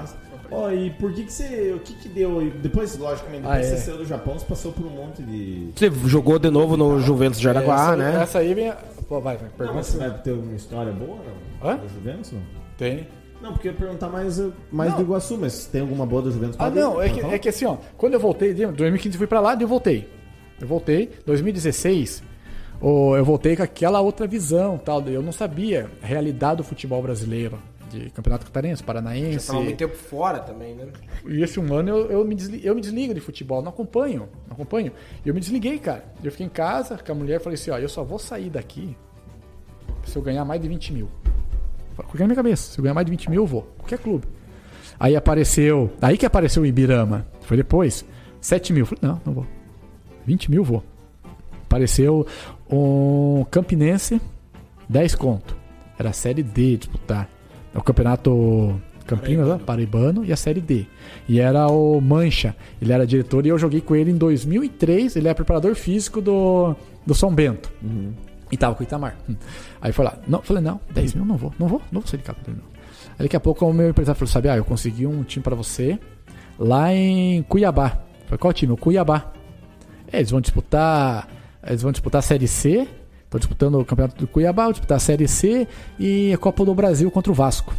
Ó, 0.52 0.72
e 0.72 0.90
por 0.92 1.14
que 1.14 1.24
que 1.24 1.32
você. 1.32 1.72
O 1.74 1.80
que 1.80 1.94
que 1.96 2.10
deu 2.10 2.40
aí? 2.40 2.50
Depois, 2.62 2.98
logicamente, 2.98 3.44
depois 3.44 3.58
Ah, 3.58 3.60
é. 3.62 3.64
você 3.64 3.78
saiu 3.78 3.98
do 3.98 4.06
Japão, 4.06 4.38
você 4.38 4.46
passou 4.46 4.72
por 4.74 4.86
um 4.86 4.90
monte 4.90 5.24
de. 5.24 5.70
Você 5.74 5.90
jogou 6.06 6.38
de 6.38 6.50
novo 6.50 6.76
no 6.78 7.00
Juventus 7.00 7.40
de 7.40 7.48
Araguá, 7.50 7.76
essa, 7.76 7.96
né? 7.96 8.22
Essa 8.22 8.40
aí 8.40 8.54
vem. 8.54 8.74
Pô, 9.14 9.22
vai, 9.22 9.38
vai, 9.38 9.48
Não, 9.48 9.56
pergunta. 9.56 9.78
mas 9.78 9.86
você 9.86 9.98
vai 10.00 10.10
ter 10.24 10.32
uma 10.32 10.56
história 10.56 10.92
boa, 10.92 11.18
não? 11.18 11.70
Hã? 11.70 11.78
Da 11.78 11.88
Juventus, 11.88 12.32
não? 12.32 12.42
Tem. 12.76 13.08
Não, 13.40 13.52
porque 13.52 13.68
eu 13.68 13.72
ia 13.74 13.78
perguntar 13.78 14.10
mais, 14.10 14.42
mais 14.72 14.90
Não. 14.90 14.98
do 14.98 15.04
Iguaçu, 15.04 15.38
mas 15.38 15.68
tem 15.68 15.82
alguma 15.82 16.04
boa 16.04 16.24
da 16.24 16.32
Juventus? 16.32 16.56
Ah, 16.58 16.72
não, 16.72 17.00
é 17.00 17.10
que, 17.10 17.20
é 17.20 17.38
que 17.38 17.48
assim, 17.48 17.66
ó, 17.66 17.78
quando 17.96 18.16
eu 18.16 18.20
voltei, 18.20 18.56
de 18.56 18.66
2015 18.66 19.14
eu 19.16 19.20
fui 19.20 19.28
pra 19.28 19.40
lá, 19.40 19.54
daí 19.54 19.66
eu 19.66 19.68
voltei. 19.68 20.10
Eu 20.60 20.68
voltei, 20.68 21.12
2016, 21.28 22.24
ô, 22.82 23.16
eu 23.16 23.24
voltei 23.24 23.56
com 23.56 23.62
aquela 23.62 24.02
outra 24.02 24.26
visão, 24.26 24.80
tal, 24.80 25.00
eu 25.04 25.22
não 25.22 25.32
sabia 25.32 25.92
a 26.02 26.08
realidade 26.08 26.58
do 26.58 26.64
futebol 26.64 27.00
brasileiro, 27.04 27.60
de 27.94 28.10
Campeonato 28.10 28.46
Catarinense, 28.46 28.84
Paranaense. 28.84 29.48
Tava 29.48 29.62
muito 29.62 29.78
tempo 29.78 29.96
fora 29.96 30.40
também, 30.40 30.74
né? 30.74 30.88
E 31.26 31.42
esse 31.44 31.60
um 31.60 31.74
ano 31.74 31.90
eu, 31.90 32.12
eu, 32.12 32.26
me 32.26 32.36
desligo, 32.36 32.66
eu 32.66 32.76
me 32.76 32.82
desligo 32.82 33.14
de 33.14 33.20
futebol, 33.20 33.62
não 33.62 33.70
acompanho, 33.70 34.28
não 34.48 34.54
acompanho. 34.54 34.92
E 35.24 35.30
eu 35.30 35.34
me 35.34 35.40
desliguei, 35.40 35.78
cara. 35.78 36.04
Eu 36.24 36.32
fiquei 36.32 36.46
em 36.46 36.50
casa 36.50 36.98
com 36.98 37.12
a 37.12 37.16
mulher 37.16 37.40
e 37.40 37.44
falei 37.44 37.56
assim, 37.56 37.72
ó, 37.72 37.78
eu 37.78 37.90
só 37.90 38.04
vou 38.04 38.18
sair 38.18 38.50
daqui 38.50 38.98
se 40.06 40.18
eu 40.18 40.22
ganhar 40.22 40.44
mais 40.44 40.62
de 40.62 40.68
20 40.68 40.94
mil. 40.94 41.10
Coloquei 41.96 42.22
na 42.22 42.28
minha 42.28 42.36
cabeça, 42.36 42.72
se 42.72 42.80
eu 42.80 42.84
ganhar 42.84 42.94
mais 42.96 43.06
de 43.06 43.12
20 43.12 43.30
mil, 43.30 43.44
eu 43.44 43.48
vou. 43.48 43.62
Qualquer 43.78 44.00
clube. 44.00 44.26
Aí 45.00 45.16
apareceu, 45.16 45.92
aí 46.02 46.18
que 46.18 46.26
apareceu 46.26 46.64
o 46.64 46.66
Ibirama. 46.66 47.28
Foi 47.42 47.58
depois. 47.58 48.06
7 48.42 48.74
mil. 48.74 48.86
Falei, 48.86 49.00
não, 49.02 49.22
não 49.26 49.34
vou. 49.34 49.48
20 50.26 50.52
mil, 50.52 50.64
vou. 50.64 50.84
Apareceu 51.64 52.26
um 52.70 53.46
Campinense, 53.50 54.22
10 54.90 55.16
conto. 55.16 55.56
Era 55.98 56.10
a 56.10 56.14
Série 56.14 56.44
D 56.44 56.78
disputar. 56.78 57.30
É 57.74 57.78
o 57.78 57.82
campeonato 57.82 58.80
Campinas, 59.06 59.46
Paraibano. 59.46 59.60
Paraibano 59.66 60.26
e 60.26 60.32
a 60.32 60.38
Série 60.38 60.62
D. 60.62 60.86
E 61.28 61.40
era 61.40 61.68
o 61.68 62.00
Mancha. 62.00 62.56
Ele 62.82 62.92
era 62.92 63.06
diretor 63.06 63.46
e 63.46 63.50
eu 63.50 63.58
joguei 63.58 63.82
com 63.82 63.96
ele 63.96 64.12
em 64.12 64.18
2003. 64.18 65.16
Ele 65.16 65.28
é 65.28 65.34
preparador 65.34 65.76
físico 65.76 66.22
do, 66.22 66.76
do 67.06 67.14
São 67.14 67.34
Bento. 67.34 67.72
E 68.52 68.58
tava 68.58 68.76
com 68.76 68.82
o 68.82 68.84
Itamar. 68.84 69.18
Hum. 69.30 69.36
Aí 69.82 69.92
foi 69.92 70.06
lá. 70.06 70.18
Não, 70.28 70.42
falei, 70.42 70.64
não, 70.64 70.80
10 70.92 71.16
mil 71.16 71.26
não 71.26 71.38
vou. 71.38 71.54
Não 71.60 71.68
vou, 71.68 71.82
não 71.92 72.02
vou 72.02 72.08
sair 72.08 72.20
de 72.20 72.24
casa. 72.24 72.40
Não. 72.48 72.74
Aí 73.18 73.26
daqui 73.26 73.36
a 73.36 73.40
pouco 73.40 73.66
o 73.66 73.74
meu 73.74 73.90
empresário 73.90 74.18
falou, 74.18 74.32
sabe, 74.32 74.50
ah, 74.50 74.58
eu 74.58 74.66
consegui 74.66 75.06
um 75.06 75.24
time 75.24 75.44
pra 75.44 75.56
você 75.56 76.00
lá 76.58 76.94
em 76.94 77.44
Cuiabá. 77.44 78.00
Falei, 78.26 78.38
qual 78.40 78.54
time? 78.54 78.74
O 78.74 78.78
Cuiabá. 78.78 79.32
É, 80.12 80.18
eles 80.18 80.32
vão 80.32 80.40
disputar. 80.40 81.28
Eles 81.66 81.82
vão 81.82 81.92
disputar 81.92 82.20
a 82.20 82.22
Série 82.22 82.48
C. 82.48 82.88
Estão 83.34 83.40
disputando 83.40 83.80
o 83.80 83.86
Campeonato 83.86 84.16
do 84.20 84.28
Cuiabá, 84.28 84.64
vão 84.66 84.72
disputar 84.74 84.98
a 84.98 85.00
Série 85.00 85.28
C 85.28 85.68
e 85.98 86.32
a 86.32 86.38
Copa 86.38 86.64
do 86.64 86.76
Brasil 86.76 87.10
contra 87.10 87.32
o 87.32 87.36
Vasco. 87.36 87.74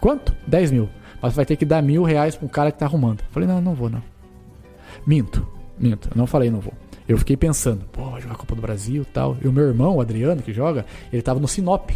Quanto? 0.00 0.34
10 0.46 0.70
mil. 0.70 0.88
Mas 1.20 1.34
vai 1.34 1.44
ter 1.44 1.54
que 1.56 1.64
dar 1.66 1.82
mil 1.82 2.02
reais 2.02 2.34
pra 2.34 2.46
um 2.46 2.48
cara 2.48 2.72
que 2.72 2.78
tá 2.78 2.86
arrumando. 2.86 3.22
Falei, 3.30 3.46
não, 3.48 3.60
não 3.60 3.74
vou, 3.74 3.90
não. 3.90 4.02
Minto, 5.06 5.46
minto. 5.78 6.08
Eu 6.10 6.16
não 6.16 6.26
falei, 6.26 6.50
não 6.50 6.60
vou. 6.60 6.72
Eu 7.06 7.18
fiquei 7.18 7.36
pensando, 7.36 7.84
pô, 7.92 8.04
vai 8.10 8.20
jogar 8.22 8.34
a 8.34 8.38
Copa 8.38 8.54
do 8.54 8.62
Brasil 8.62 9.02
e 9.02 9.04
tal. 9.04 9.36
E 9.42 9.46
o 9.46 9.52
meu 9.52 9.64
irmão, 9.64 9.96
o 9.96 10.00
Adriano, 10.00 10.40
que 10.42 10.52
joga, 10.52 10.86
ele 11.12 11.20
tava 11.22 11.38
no 11.38 11.46
Sinop. 11.46 11.90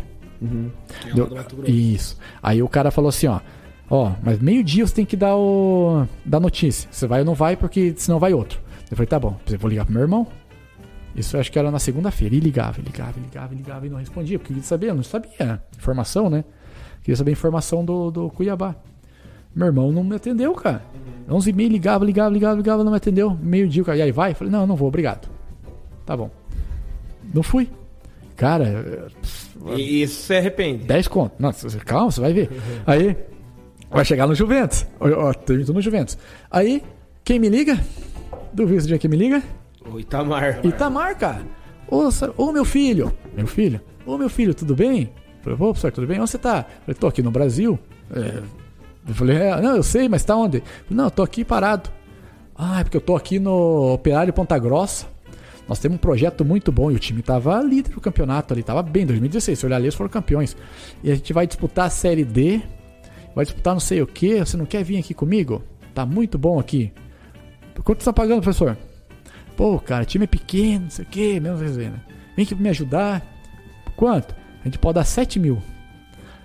Deu- 1.15 1.27
Isso. 1.67 2.19
Aí 2.43 2.63
o 2.63 2.69
cara 2.69 2.91
falou 2.91 3.09
assim, 3.09 3.27
ó. 3.29 3.41
Ó, 3.89 4.13
mas 4.23 4.41
meio-dia 4.41 4.87
você 4.87 4.95
tem 4.95 5.07
que 5.07 5.17
dar 5.17 5.37
o. 5.37 6.07
dar 6.25 6.39
notícia. 6.41 6.89
Você 6.93 7.07
vai 7.07 7.21
ou 7.21 7.25
não 7.25 7.35
vai, 7.35 7.57
porque 7.57 7.95
senão 7.97 8.19
vai 8.19 8.35
outro. 8.35 8.61
Eu 8.91 8.97
falei, 8.97 9.07
tá 9.07 9.19
bom, 9.19 9.37
eu 9.51 9.59
vou 9.59 9.71
ligar 9.71 9.85
pro 9.85 9.95
meu 9.95 10.03
irmão. 10.03 10.27
Isso 11.17 11.37
eu 11.37 11.41
acho 11.41 11.51
que 11.51 11.59
era 11.59 11.71
na 11.71 11.79
segunda-feira. 11.79 12.35
E 12.35 12.41
ligava, 12.41 12.81
ligava, 12.81 13.19
ligava, 13.19 13.55
ligava 13.55 13.87
e 13.87 13.91
não 13.91 13.99
respondia. 13.99 14.39
Porque 14.39 14.53
queria 14.53 14.63
saber, 14.67 14.91
eu 14.91 14.95
não 14.95 15.03
sabia. 15.03 15.63
Informação, 15.77 16.29
né? 16.29 16.45
Queria 17.03 17.17
saber 17.17 17.31
a 17.31 17.33
informação 17.33 17.85
do, 17.85 18.11
do 18.11 18.29
Cuiabá. 18.31 18.75
Meu 19.55 19.69
irmão 19.69 19.91
não 19.91 20.05
me 20.05 20.15
atendeu, 20.15 20.53
cara. 20.55 20.83
11 21.29 21.49
e 21.49 21.53
meia, 21.55 21.69
ligava, 21.69 22.05
ligava, 22.05 22.31
ligava, 22.31 22.57
ligava, 22.57 22.85
não 22.85 22.91
me 22.91 22.99
atendeu. 22.99 23.37
Meio-dia, 23.41 23.83
cara, 23.83 23.99
e 23.99 24.03
aí 24.03 24.13
vai? 24.13 24.35
Falei, 24.35 24.53
não, 24.53 24.67
não 24.67 24.77
vou, 24.77 24.89
obrigado. 24.89 25.29
Tá 26.05 26.15
bom. 26.15 26.31
Não 27.33 27.43
fui. 27.43 27.71
Cara, 28.37 29.11
E 29.75 30.03
isso 30.03 30.27
se 30.27 30.37
arrepende. 30.37 30.85
10 30.85 31.09
conto. 31.09 31.35
Nossa, 31.39 31.67
calma, 31.79 32.11
você 32.11 32.21
vai 32.21 32.35
ver. 32.35 32.51
Aí, 32.87 33.17
vai 33.91 34.05
chegar 34.05 34.27
no 34.27 34.35
Juventus. 34.35 34.87
Ó, 35.01 35.33
terminou 35.33 35.75
no 35.75 35.81
Juventus. 35.81 36.19
Aí, 36.51 36.83
quem 37.25 37.39
me 37.39 37.49
liga? 37.49 37.81
Duvido 38.53 38.79
esse 38.79 38.87
dia 38.87 38.99
quem 38.99 39.11
me 39.11 39.17
liga? 39.17 39.43
O 39.93 40.01
Itamar. 40.01 40.61
Itamar, 40.65 41.17
cara. 41.17 41.43
Ô, 41.89 42.09
ô, 42.37 42.53
meu 42.53 42.65
filho. 42.65 43.13
Meu 43.37 43.47
filho. 43.47 43.81
Ô, 44.05 44.19
meu 44.19 44.29
filho, 44.29 44.55
tudo 44.55 44.75
bem? 44.75 45.03
Eu 45.03 45.43
falei, 45.43 45.55
ô, 45.55 45.73
professor, 45.73 45.93
tudo 45.93 46.07
bem? 46.07 46.21
Onde 46.21 46.31
você 46.31 46.39
tá? 46.39 46.67
Eu 46.69 46.81
falei, 46.85 46.95
tô 46.99 47.07
aqui 47.07 47.23
no 47.23 47.31
Brasil. 47.31 47.79
É, 48.13 48.43
Eu 49.09 49.15
falei, 49.15 49.37
é, 49.37 49.61
não, 49.61 49.77
eu 49.77 49.83
sei, 49.83 50.09
mas 50.09 50.25
tá 50.25 50.37
onde? 50.37 50.59
Eu 50.59 50.63
falei, 50.63 50.97
não, 50.97 51.05
eu 51.05 51.11
tô 51.11 51.23
aqui 51.23 51.45
parado. 51.45 51.91
Ah, 52.55 52.81
é 52.81 52.85
porque 52.85 52.97
eu 52.97 53.01
tô 53.01 53.15
aqui 53.15 53.39
no 53.39 53.93
Operário 53.93 54.33
Ponta 54.33 54.59
Grossa. 54.59 55.07
Nós 55.69 55.79
temos 55.79 55.97
um 55.97 55.99
projeto 55.99 56.45
muito 56.45 56.71
bom 56.71 56.91
e 56.91 56.95
o 56.95 56.99
time 56.99 57.23
tava 57.23 57.61
líder 57.61 57.91
do 57.93 58.01
campeonato 58.01 58.55
ali, 58.55 58.63
tava 58.63 58.83
bem, 58.83 59.05
2016. 59.05 59.59
Se 59.59 59.67
olhar 59.67 59.77
ali, 59.77 59.87
eles 59.87 59.95
foram 59.95 60.09
campeões. 60.11 60.57
E 61.03 61.11
a 61.11 61.15
gente 61.15 61.33
vai 61.33 61.47
disputar 61.47 61.87
a 61.87 61.91
Série 61.91 62.25
D, 62.25 62.63
vai 63.35 63.45
disputar 63.45 63.75
não 63.75 63.81
sei 63.81 64.01
o 64.01 64.07
que. 64.07 64.39
Você 64.39 64.57
não 64.57 64.65
quer 64.65 64.83
vir 64.85 64.99
aqui 64.99 65.13
comigo? 65.13 65.63
Tá 65.95 66.07
muito 66.07 66.39
bom 66.39 66.59
aqui. 66.59 66.93
Quanto 67.85 68.01
você 68.01 68.07
tá 68.07 68.13
pagando, 68.13 68.43
professor? 68.43 68.77
Pô, 69.57 69.79
cara, 69.81 70.05
time 70.05 70.25
é 70.25 70.27
pequeno, 70.27 70.85
não 70.85 70.91
sei 70.91 71.05
o 71.05 71.09
que, 71.09 71.41
mesmo 71.41 71.59
resenha. 71.59 72.05
Vem 72.37 72.45
aqui 72.45 72.55
pra 72.55 72.63
me 72.63 72.69
ajudar. 72.69 73.27
Quanto? 73.97 74.35
A 74.61 74.65
gente 74.65 74.79
pode 74.79 74.97
dar 74.97 75.05
7 75.05 75.39
mil. 75.39 75.63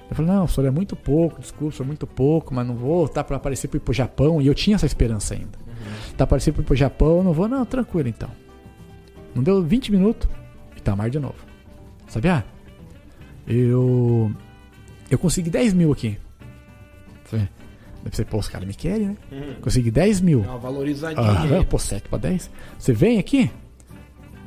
Eu 0.09 0.15
falei, 0.15 0.31
não, 0.31 0.47
senhor, 0.47 0.67
é 0.67 0.71
muito 0.71 0.95
pouco, 0.95 1.39
desculpa, 1.39 1.75
senhor, 1.75 1.85
é 1.85 1.87
muito 1.87 2.07
pouco, 2.07 2.53
mas 2.53 2.65
não 2.65 2.75
vou, 2.75 3.07
tá 3.07 3.23
pra 3.23 3.37
aparecer 3.37 3.67
pra 3.67 3.77
ir 3.77 3.81
pro 3.81 3.93
Japão. 3.93 4.41
E 4.41 4.47
eu 4.47 4.55
tinha 4.55 4.75
essa 4.75 4.85
esperança 4.85 5.33
ainda. 5.33 5.59
Tá 6.17 6.23
aparecendo 6.23 6.55
pra 6.55 6.63
ir 6.63 6.65
pro 6.65 6.75
Japão, 6.75 7.17
eu 7.17 7.23
não 7.23 7.33
vou, 7.33 7.47
não, 7.47 7.65
tranquilo 7.65 8.07
então. 8.07 8.29
Não 9.35 9.43
deu 9.43 9.61
20 9.63 9.91
minutos, 9.91 10.29
Itamar 10.77 11.09
de 11.09 11.19
novo. 11.19 11.35
Sabe, 12.07 12.27
ah, 12.27 12.43
eu. 13.47 14.31
Eu 15.09 15.17
consegui 15.17 15.49
10 15.49 15.73
mil 15.73 15.91
aqui. 15.91 16.17
Deve 18.03 18.15
ser, 18.15 18.25
pô, 18.25 18.37
os 18.39 18.47
caras 18.47 18.67
me 18.67 18.73
querem, 18.73 19.07
né? 19.09 19.17
Consegui 19.61 19.91
10 19.91 20.21
mil. 20.21 20.41
Dá 20.41 20.49
uma 20.49 20.57
valorizadinha 20.57 21.21
Aham, 21.25 21.59
aí. 21.59 21.65
pô, 21.65 21.77
7 21.77 22.09
pra 22.09 22.17
10. 22.17 22.49
Você 22.79 22.93
vem 22.93 23.19
aqui? 23.19 23.51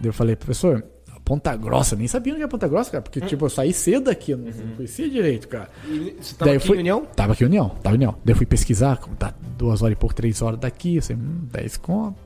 Daí 0.00 0.08
eu 0.08 0.12
falei, 0.12 0.34
professor, 0.34 0.84
Ponta 1.24 1.56
Grossa, 1.56 1.96
nem 1.96 2.06
sabia 2.08 2.34
onde 2.34 2.42
é 2.42 2.46
Ponta 2.46 2.66
Grossa, 2.68 2.90
cara, 2.90 3.02
porque, 3.02 3.20
tipo, 3.20 3.44
eu 3.46 3.48
saí 3.50 3.72
cedo 3.72 4.04
daqui, 4.06 4.32
eu 4.32 4.38
não 4.38 4.50
conhecia 4.76 5.08
direito, 5.08 5.48
cara. 5.48 5.70
E 5.88 6.16
Você 6.20 6.34
tava 6.34 6.50
Daí 6.50 6.54
eu 6.54 6.58
aqui 6.58 6.66
fui- 6.66 6.76
em 6.76 6.80
União? 6.80 7.06
Tava 7.16 7.32
aqui 7.32 7.44
em 7.44 7.46
União, 7.46 7.68
tava 7.82 7.94
em 7.94 7.98
União. 7.98 8.14
Daí 8.24 8.32
eu 8.32 8.36
fui 8.36 8.44
pesquisar, 8.44 8.96
como 8.98 9.14
tá 9.16 9.32
duas 9.56 9.80
horas 9.82 9.92
e 9.94 9.96
pouco, 9.96 10.14
três 10.14 10.42
horas 10.42 10.58
daqui, 10.60 10.98
assim, 10.98 11.14
hum, 11.14 11.46
10 11.50 11.76
conto. 11.78 12.16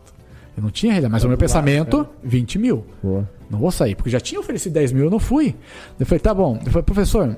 Eu 0.56 0.62
não 0.64 0.70
tinha 0.70 0.92
renda, 0.94 1.08
mas 1.08 1.22
o 1.22 1.28
meu 1.28 1.38
pensamento, 1.38 2.08
20 2.24 2.58
mil. 2.58 2.84
Boa. 3.00 3.28
Não 3.48 3.60
vou 3.60 3.70
sair, 3.70 3.94
porque 3.94 4.10
já 4.10 4.18
tinha 4.18 4.40
oferecido 4.40 4.72
10 4.72 4.90
mil, 4.92 5.04
eu 5.04 5.10
não 5.10 5.20
fui. 5.20 5.52
Daí 5.52 5.56
eu 6.00 6.06
falei, 6.06 6.18
tá 6.20 6.34
bom. 6.34 6.56
Eu 6.64 6.72
falei, 6.72 6.82
professor, 6.82 7.36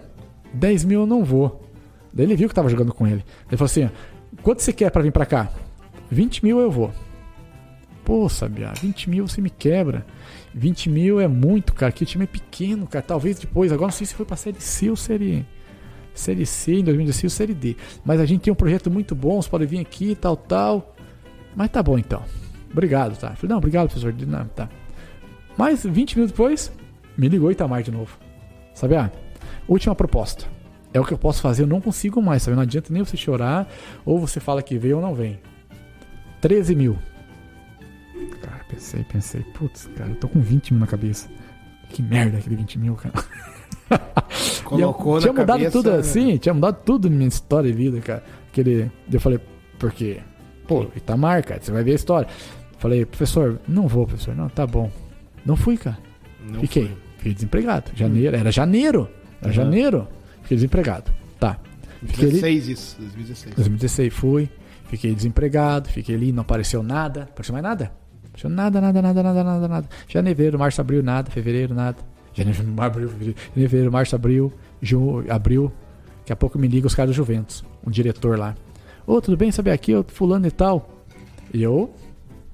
10 0.54 0.84
mil 0.84 1.00
eu 1.00 1.06
não 1.06 1.22
vou. 1.22 1.60
Daí 2.12 2.26
ele 2.26 2.36
viu 2.36 2.48
que 2.48 2.54
tava 2.54 2.68
jogando 2.68 2.92
com 2.92 3.06
ele. 3.06 3.24
Ele 3.48 3.56
falou 3.56 3.66
assim: 3.66 3.90
quanto 4.42 4.62
você 4.62 4.72
quer 4.72 4.90
pra 4.90 5.02
vir 5.02 5.12
pra 5.12 5.26
cá? 5.26 5.50
20 6.10 6.44
mil 6.44 6.60
eu 6.60 6.70
vou. 6.70 6.92
Pô, 8.04 8.28
Sabiá, 8.28 8.72
20 8.72 9.10
mil 9.10 9.28
você 9.28 9.40
me 9.40 9.50
quebra. 9.50 10.04
20 10.54 10.90
mil 10.90 11.20
é 11.20 11.28
muito, 11.28 11.72
cara, 11.72 11.92
que 11.92 12.02
o 12.02 12.06
time 12.06 12.24
é 12.24 12.26
pequeno, 12.26 12.86
cara. 12.86 13.04
Talvez 13.04 13.38
depois, 13.38 13.72
agora 13.72 13.86
não 13.86 13.96
sei 13.96 14.06
se 14.06 14.14
foi 14.14 14.26
pra 14.26 14.36
Série 14.36 14.60
C 14.60 14.90
ou 14.90 14.96
Série, 14.96 15.46
série 16.12 16.44
C 16.44 16.74
em 16.74 16.84
2016 16.84 17.32
ou 17.32 17.36
Série 17.36 17.54
D. 17.54 17.76
Mas 18.04 18.20
a 18.20 18.26
gente 18.26 18.42
tem 18.42 18.52
um 18.52 18.56
projeto 18.56 18.90
muito 18.90 19.14
bom, 19.14 19.40
você 19.40 19.48
pode 19.48 19.66
vir 19.66 19.78
aqui, 19.78 20.16
tal, 20.16 20.36
tal. 20.36 20.96
Mas 21.54 21.70
tá 21.70 21.82
bom 21.82 21.98
então. 21.98 22.22
Obrigado, 22.72 23.16
tá? 23.16 23.30
Falei, 23.34 23.50
não, 23.50 23.58
obrigado, 23.58 23.88
professor. 23.88 24.14
Não, 24.26 24.44
tá. 24.46 24.68
Mas 25.56 25.84
20 25.84 26.16
minutos 26.16 26.32
depois, 26.32 26.72
me 27.16 27.28
ligou 27.28 27.50
Itamar 27.50 27.82
de 27.82 27.90
novo. 27.90 28.18
Sabe, 28.74 28.96
ah, 28.96 29.10
última 29.68 29.94
proposta. 29.94 30.46
É 30.92 30.98
o 31.00 31.04
que 31.04 31.12
eu 31.14 31.18
posso 31.18 31.40
fazer, 31.40 31.62
eu 31.62 31.66
não 31.66 31.80
consigo 31.80 32.20
mais, 32.20 32.42
sabe? 32.42 32.56
Não 32.56 32.62
adianta 32.62 32.92
nem 32.92 33.04
você 33.04 33.16
chorar, 33.16 33.68
ou 34.04 34.18
você 34.18 34.40
fala 34.40 34.62
que 34.62 34.76
veio 34.76 34.96
ou 34.96 35.02
não 35.02 35.14
vem. 35.14 35.38
13 36.40 36.74
mil. 36.74 36.98
Cara, 38.42 38.64
pensei, 38.68 39.04
pensei, 39.04 39.42
putz, 39.54 39.88
cara, 39.96 40.10
eu 40.10 40.16
tô 40.16 40.28
com 40.28 40.40
20 40.40 40.72
mil 40.72 40.80
na 40.80 40.86
cabeça. 40.86 41.28
Que 41.90 42.02
merda 42.02 42.38
aquele 42.38 42.56
20 42.56 42.78
mil, 42.78 42.94
cara. 42.96 43.14
Colocou 44.64 45.18
tinha 45.20 45.32
na 45.32 45.40
mudado 45.40 45.58
cabeça, 45.58 45.70
tudo 45.72 45.90
né? 45.92 45.98
assim, 45.98 46.36
tinha 46.36 46.54
mudado 46.54 46.78
tudo 46.84 47.10
na 47.10 47.16
minha 47.16 47.28
história 47.28 47.70
de 47.70 47.76
vida, 47.76 48.00
cara. 48.00 48.22
Aquele, 48.48 48.90
eu 49.10 49.20
falei, 49.20 49.40
por 49.78 49.92
quê? 49.92 50.20
Pô, 50.66 50.86
Itamar, 50.94 51.44
cara, 51.44 51.60
você 51.60 51.72
vai 51.72 51.82
ver 51.82 51.92
a 51.92 51.96
história. 51.96 52.28
Falei, 52.78 53.04
professor, 53.04 53.60
não 53.66 53.86
vou, 53.88 54.06
professor, 54.06 54.34
não, 54.34 54.48
tá 54.48 54.66
bom. 54.66 54.90
Não 55.44 55.56
fui, 55.56 55.76
cara. 55.76 55.98
Não 56.48 56.60
Fiquei. 56.60 56.86
foi. 56.86 56.96
Fiquei 57.18 57.34
desempregado. 57.34 57.90
Janeiro, 57.94 58.36
era 58.36 58.50
janeiro. 58.50 59.08
Era 59.40 59.48
Uhum. 59.48 59.52
janeiro. 59.54 60.08
Fiquei 60.50 60.56
desempregado. 60.56 61.12
Tá. 61.38 61.60
Fiquei 62.06 62.24
ali. 62.24 62.40
16 62.40 62.68
isso, 62.68 62.96
2016. 62.98 63.54
2016 63.54 64.12
fui. 64.12 64.48
Fiquei 64.88 65.14
desempregado. 65.14 65.88
Fiquei 65.88 66.16
ali, 66.16 66.32
não 66.32 66.40
apareceu 66.40 66.82
nada. 66.82 67.22
Apareceu 67.22 67.52
mais 67.52 67.62
nada. 67.62 67.92
Apareceu 68.26 68.50
nada, 68.50 68.80
nada, 68.80 69.00
nada, 69.00 69.22
nada, 69.22 69.44
nada, 69.44 69.68
nada. 69.68 69.88
Janeiro, 70.08 70.58
março, 70.58 70.80
abril, 70.80 71.04
nada. 71.04 71.30
Fevereiro, 71.30 71.72
nada. 71.72 71.98
Janeiro, 72.34 72.64
abril, 72.82 73.08
fevereiro. 73.54 73.92
Março, 73.92 74.16
abril. 74.16 74.52
Ju, 74.82 75.24
abril. 75.30 75.70
Daqui 76.18 76.32
a 76.32 76.36
pouco 76.36 76.58
me 76.58 76.66
liga 76.66 76.88
os 76.88 76.96
caras 76.96 77.10
do 77.10 77.14
Juventus. 77.14 77.64
Um 77.86 77.90
diretor 77.90 78.36
lá. 78.36 78.56
Ô, 79.06 79.20
tudo 79.20 79.36
bem? 79.36 79.52
Sabe 79.52 79.70
aqui? 79.70 79.92
Eu 79.92 80.04
fulano 80.08 80.48
e 80.48 80.50
tal. 80.50 81.04
E 81.54 81.62
eu. 81.62 81.94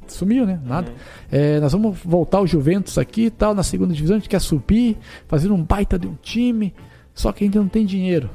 Sumiu, 0.06 0.44
né? 0.44 0.60
Nada. 0.66 0.92
É, 1.32 1.58
nós 1.60 1.72
vamos 1.72 1.98
voltar 2.04 2.38
ao 2.38 2.46
Juventus 2.46 2.98
aqui 2.98 3.22
e 3.22 3.30
tal, 3.30 3.54
na 3.54 3.62
segunda 3.62 3.94
divisão. 3.94 4.16
A 4.16 4.18
gente 4.18 4.28
quer 4.28 4.40
subir, 4.42 4.98
fazer 5.26 5.50
um 5.50 5.62
baita 5.62 5.98
de 5.98 6.06
um 6.06 6.14
time. 6.20 6.74
Só 7.16 7.32
que 7.32 7.44
ainda 7.44 7.58
não 7.58 7.66
tem 7.66 7.84
dinheiro. 7.86 8.30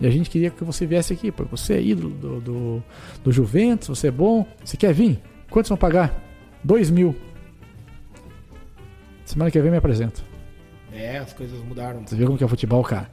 E 0.00 0.06
a 0.06 0.10
gente 0.10 0.30
queria 0.30 0.48
que 0.48 0.64
você 0.64 0.86
viesse 0.86 1.12
aqui, 1.12 1.30
porque 1.30 1.54
você 1.54 1.74
é 1.74 1.82
ídolo 1.82 2.10
do, 2.10 2.40
do, 2.40 2.82
do 3.22 3.32
Juventus, 3.32 3.88
você 3.88 4.08
é 4.08 4.10
bom. 4.10 4.46
Você 4.64 4.76
quer 4.76 4.94
vir? 4.94 5.20
Quantos 5.50 5.68
vão 5.68 5.76
pagar? 5.76 6.14
Dois 6.64 6.88
mil. 6.88 7.14
Semana 9.24 9.50
que 9.50 9.60
vem 9.60 9.70
me 9.70 9.76
apresento. 9.76 10.24
É, 10.92 11.18
as 11.18 11.32
coisas 11.32 11.58
mudaram. 11.64 12.02
Você 12.06 12.14
viu 12.14 12.26
como 12.26 12.38
que 12.38 12.44
é 12.44 12.46
o 12.46 12.48
futebol, 12.48 12.82
cara? 12.84 13.10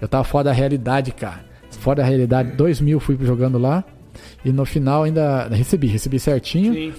Eu 0.00 0.06
tava 0.06 0.24
fora 0.24 0.44
da 0.44 0.52
realidade, 0.52 1.10
cara. 1.12 1.44
Fora 1.70 2.02
da 2.02 2.04
realidade, 2.04 2.52
dois 2.52 2.80
mil 2.80 3.00
fui 3.00 3.16
jogando 3.22 3.56
lá. 3.56 3.82
E 4.44 4.52
no 4.52 4.66
final 4.66 5.04
ainda 5.04 5.48
recebi, 5.48 5.86
recebi 5.86 6.18
certinho. 6.18 6.74
Sim. 6.74 6.94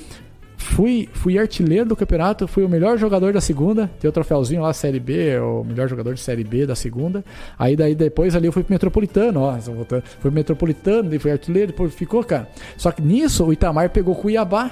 Fui, 0.62 1.10
fui 1.12 1.40
artilheiro 1.40 1.90
do 1.90 1.96
campeonato, 1.96 2.48
fui 2.48 2.64
o 2.64 2.70
melhor 2.70 2.98
jogador 2.98 3.34
da 3.34 3.42
segunda. 3.42 3.90
Tem 4.00 4.08
o 4.08 4.14
troféuzinho 4.14 4.62
lá, 4.62 4.72
Série 4.72 5.00
B, 5.00 5.38
o 5.40 5.64
melhor 5.64 5.90
jogador 5.90 6.14
de 6.14 6.20
Série 6.20 6.44
B 6.44 6.68
da 6.68 6.76
segunda. 6.76 7.26
Aí 7.58 7.76
daí 7.76 7.96
depois 7.96 8.36
ali 8.36 8.46
eu 8.46 8.52
fui 8.52 8.64
pro 8.64 8.72
Metropolitano, 8.72 9.42
ó. 9.42 9.54
voltando. 9.54 10.04
Fui 10.04 10.22
pro 10.22 10.32
Metropolitano, 10.32 11.10
daí 11.10 11.18
fui 11.18 11.32
artilheiro, 11.32 11.72
depois 11.72 11.94
ficou, 11.96 12.24
cara. 12.24 12.48
Só 12.78 12.92
que 12.92 13.02
nisso 13.02 13.44
o 13.44 13.52
Itamar 13.52 13.90
pegou 13.90 14.16
Cuiabá. 14.16 14.72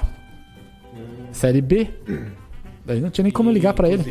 Série 1.32 1.62
B. 1.62 1.88
Daí 2.86 3.02
não 3.02 3.10
tinha 3.10 3.24
nem 3.24 3.32
como 3.32 3.52
ligar 3.52 3.74
pra 3.74 3.90
ele. 3.90 4.04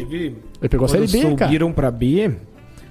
Ele 0.60 0.68
pegou 0.68 0.84
a 0.84 0.88
Série 0.88 1.06
B, 1.06 1.20
cara. 1.36 1.46
subiram 1.46 1.72
pra 1.72 1.90
B, 1.90 2.32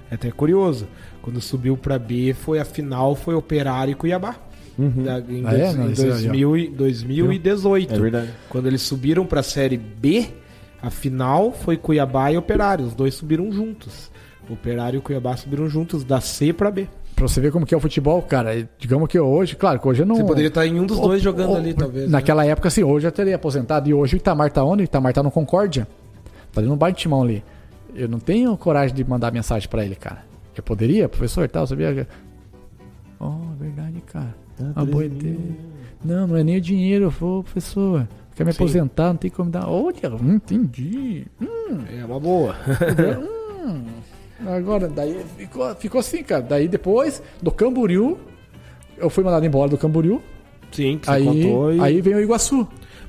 é 0.09 0.16
até 0.16 0.32
curioso. 0.32 0.88
Quando 1.22 1.41
subiu 1.41 1.75
pra 1.75 1.99
B, 1.99 2.33
foi 2.33 2.57
a 2.57 2.66
final, 2.66 3.16
foi 3.16 3.35
Operário 3.35 3.91
e 3.91 3.95
Cuiabá. 3.95 4.47
Da- 4.78 5.20
em 5.20 5.44
Ah, 5.46 5.54
é? 5.54 5.58
dois- 5.58 5.76
Não, 5.76 5.88
em 5.88 5.92
isso 5.92 6.02
aí, 6.04 6.12
ó. 6.12 6.16
2000 6.16 6.58
e- 6.58 6.68
2018. 6.70 7.94
É 7.94 8.00
verdade. 8.00 8.30
Quando 8.50 8.68
eles 8.68 8.82
subiram 8.82 9.26
pra 9.26 9.42
Série 9.42 9.78
B, 9.78 10.28
a 10.82 10.90
final 10.90 11.52
foi 11.52 11.78
Cuiabá 11.78 12.32
e 12.32 12.38
Operário. 12.38 12.86
Os 12.86 12.94
dois 12.94 13.16
subiram 13.16 13.52
juntos. 13.52 14.12
Operário 14.50 15.00
e 15.00 15.02
Cuiabá 15.02 15.36
subiram 15.36 15.68
juntos, 15.68 16.04
da 16.04 16.22
C 16.22 16.54
pra 16.54 16.70
B. 16.72 16.88
Pra 17.16 17.28
você 17.28 17.42
ver 17.42 17.52
como 17.52 17.66
que 17.66 17.74
é 17.74 17.78
o 17.78 17.82
futebol, 17.82 18.22
cara. 18.22 18.70
Digamos 18.78 19.10
que 19.10 19.20
hoje, 19.20 19.56
claro 19.56 19.80
que 19.80 19.88
hoje 19.88 20.04
eu 20.04 20.06
não. 20.06 20.16
Você 20.16 20.24
poderia 20.24 20.50
estar 20.50 20.66
em 20.68 20.80
um 20.80 20.86
dos 20.86 21.00
dois 21.00 21.22
jogando 21.22 21.50
Ou- 21.50 21.58
ali, 21.58 21.74
talvez. 21.74 22.06
né? 22.06 22.12
Naquela 22.12 22.46
época, 22.46 22.68
assim, 22.68 22.84
hoje 22.84 23.08
eu 23.08 23.12
teria 23.12 23.36
aposentado. 23.36 23.90
E 23.90 23.94
hoje 23.96 24.16
o 24.16 24.18
Itamar 24.18 24.52
tá 24.52 24.64
onde? 24.64 24.84
O 24.84 24.86
Itamar 24.86 25.12
tá 25.14 25.24
no 25.24 25.32
Concórdia. 25.32 25.88
Tá 26.54 26.62
ali 26.62 26.68
no 26.70 26.76
bairro 26.76 26.96
de 26.96 27.02
Timão 27.02 27.24
ali. 27.24 27.44
Eu 27.96 28.08
não 28.08 28.20
tenho 28.20 28.56
coragem 28.56 28.96
de 28.96 29.04
mandar 29.04 29.32
mensagem 29.32 29.68
pra 29.68 29.84
ele, 29.84 29.96
cara. 29.96 30.24
Eu 30.56 30.62
poderia, 30.62 31.10
professor, 31.10 31.50
tal, 31.50 31.66
sabia? 31.66 32.08
Oh, 33.20 33.32
verdade, 33.60 34.02
cara. 34.06 34.36
Uma 34.60 34.86
boa 34.86 35.06
ideia. 35.06 35.38
Não, 36.03 36.27
não 36.27 36.38
é 36.38 36.44
nem 36.44 36.58
o 36.58 36.61
dinheiro, 36.61 37.06
eu 37.06 37.10
vou, 37.10 37.44
professor. 37.44 38.08
Quer 38.36 38.45
me 38.45 38.52
Sim. 38.53 38.58
aposentar, 38.58 39.08
não 39.08 39.18
tem 39.18 39.32
como 39.32 39.50
dar. 39.50 39.68
Olha, 39.68 40.14
hum, 40.22 40.36
entendi. 40.36 41.26
É 42.00 42.06
uma 42.06 42.19
boa. 42.19 42.56
Hum. 43.68 43.84
Agora, 44.45 44.88
daí 44.88 45.26
ficou, 45.36 45.76
ficou 45.76 46.00
assim, 46.00 46.24
cara. 46.24 46.42
Daí 46.42 46.69
depois, 46.69 47.22
do 47.42 47.52
Camboriú, 47.52 48.18
eu 48.98 49.10
fui 49.10 49.22
mandado 49.22 49.45
embora 49.45 49.69
do 49.69 49.77
Camboriú. 49.77 50.22
Sim, 50.72 50.98
que 51.00 51.06
você 51.06 51.11
Aí, 51.11 51.26
contou. 51.26 51.74
e- 51.74 51.82
aí 51.82 52.00
veio 52.00 52.16
o 52.18 52.22
Iguaçu. 52.22 52.66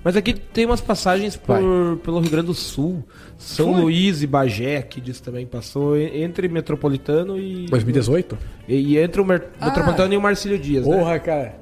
Mas 0.09 0.17
aqui 0.17 0.33
tem 0.33 0.65
umas 0.65 0.81
passagens 0.81 1.37
por, 1.37 1.59
pelo 2.03 2.19
Rio 2.21 2.31
Grande 2.31 2.47
do 2.47 2.55
Sul. 2.55 3.05
São 3.37 3.75
Foi. 3.75 3.83
Luís 3.83 4.23
e 4.23 4.27
Bagé, 4.27 4.81
que 4.81 5.03
diz 5.03 5.21
também 5.21 5.45
passou 5.45 5.99
entre 5.99 6.49
Metropolitano 6.49 7.39
e. 7.39 7.67
2018? 7.67 8.39
E, 8.67 8.75
e 8.95 8.99
entre 8.99 9.21
o 9.21 9.25
Mer- 9.27 9.49
Ah. 9.61 9.67
Metropolitano 9.67 10.15
e 10.15 10.17
o 10.17 10.21
Marcílio 10.23 10.59
Dias. 10.59 10.87
né? 10.87 10.97
Porra, 10.97 11.19
cara. 11.19 11.57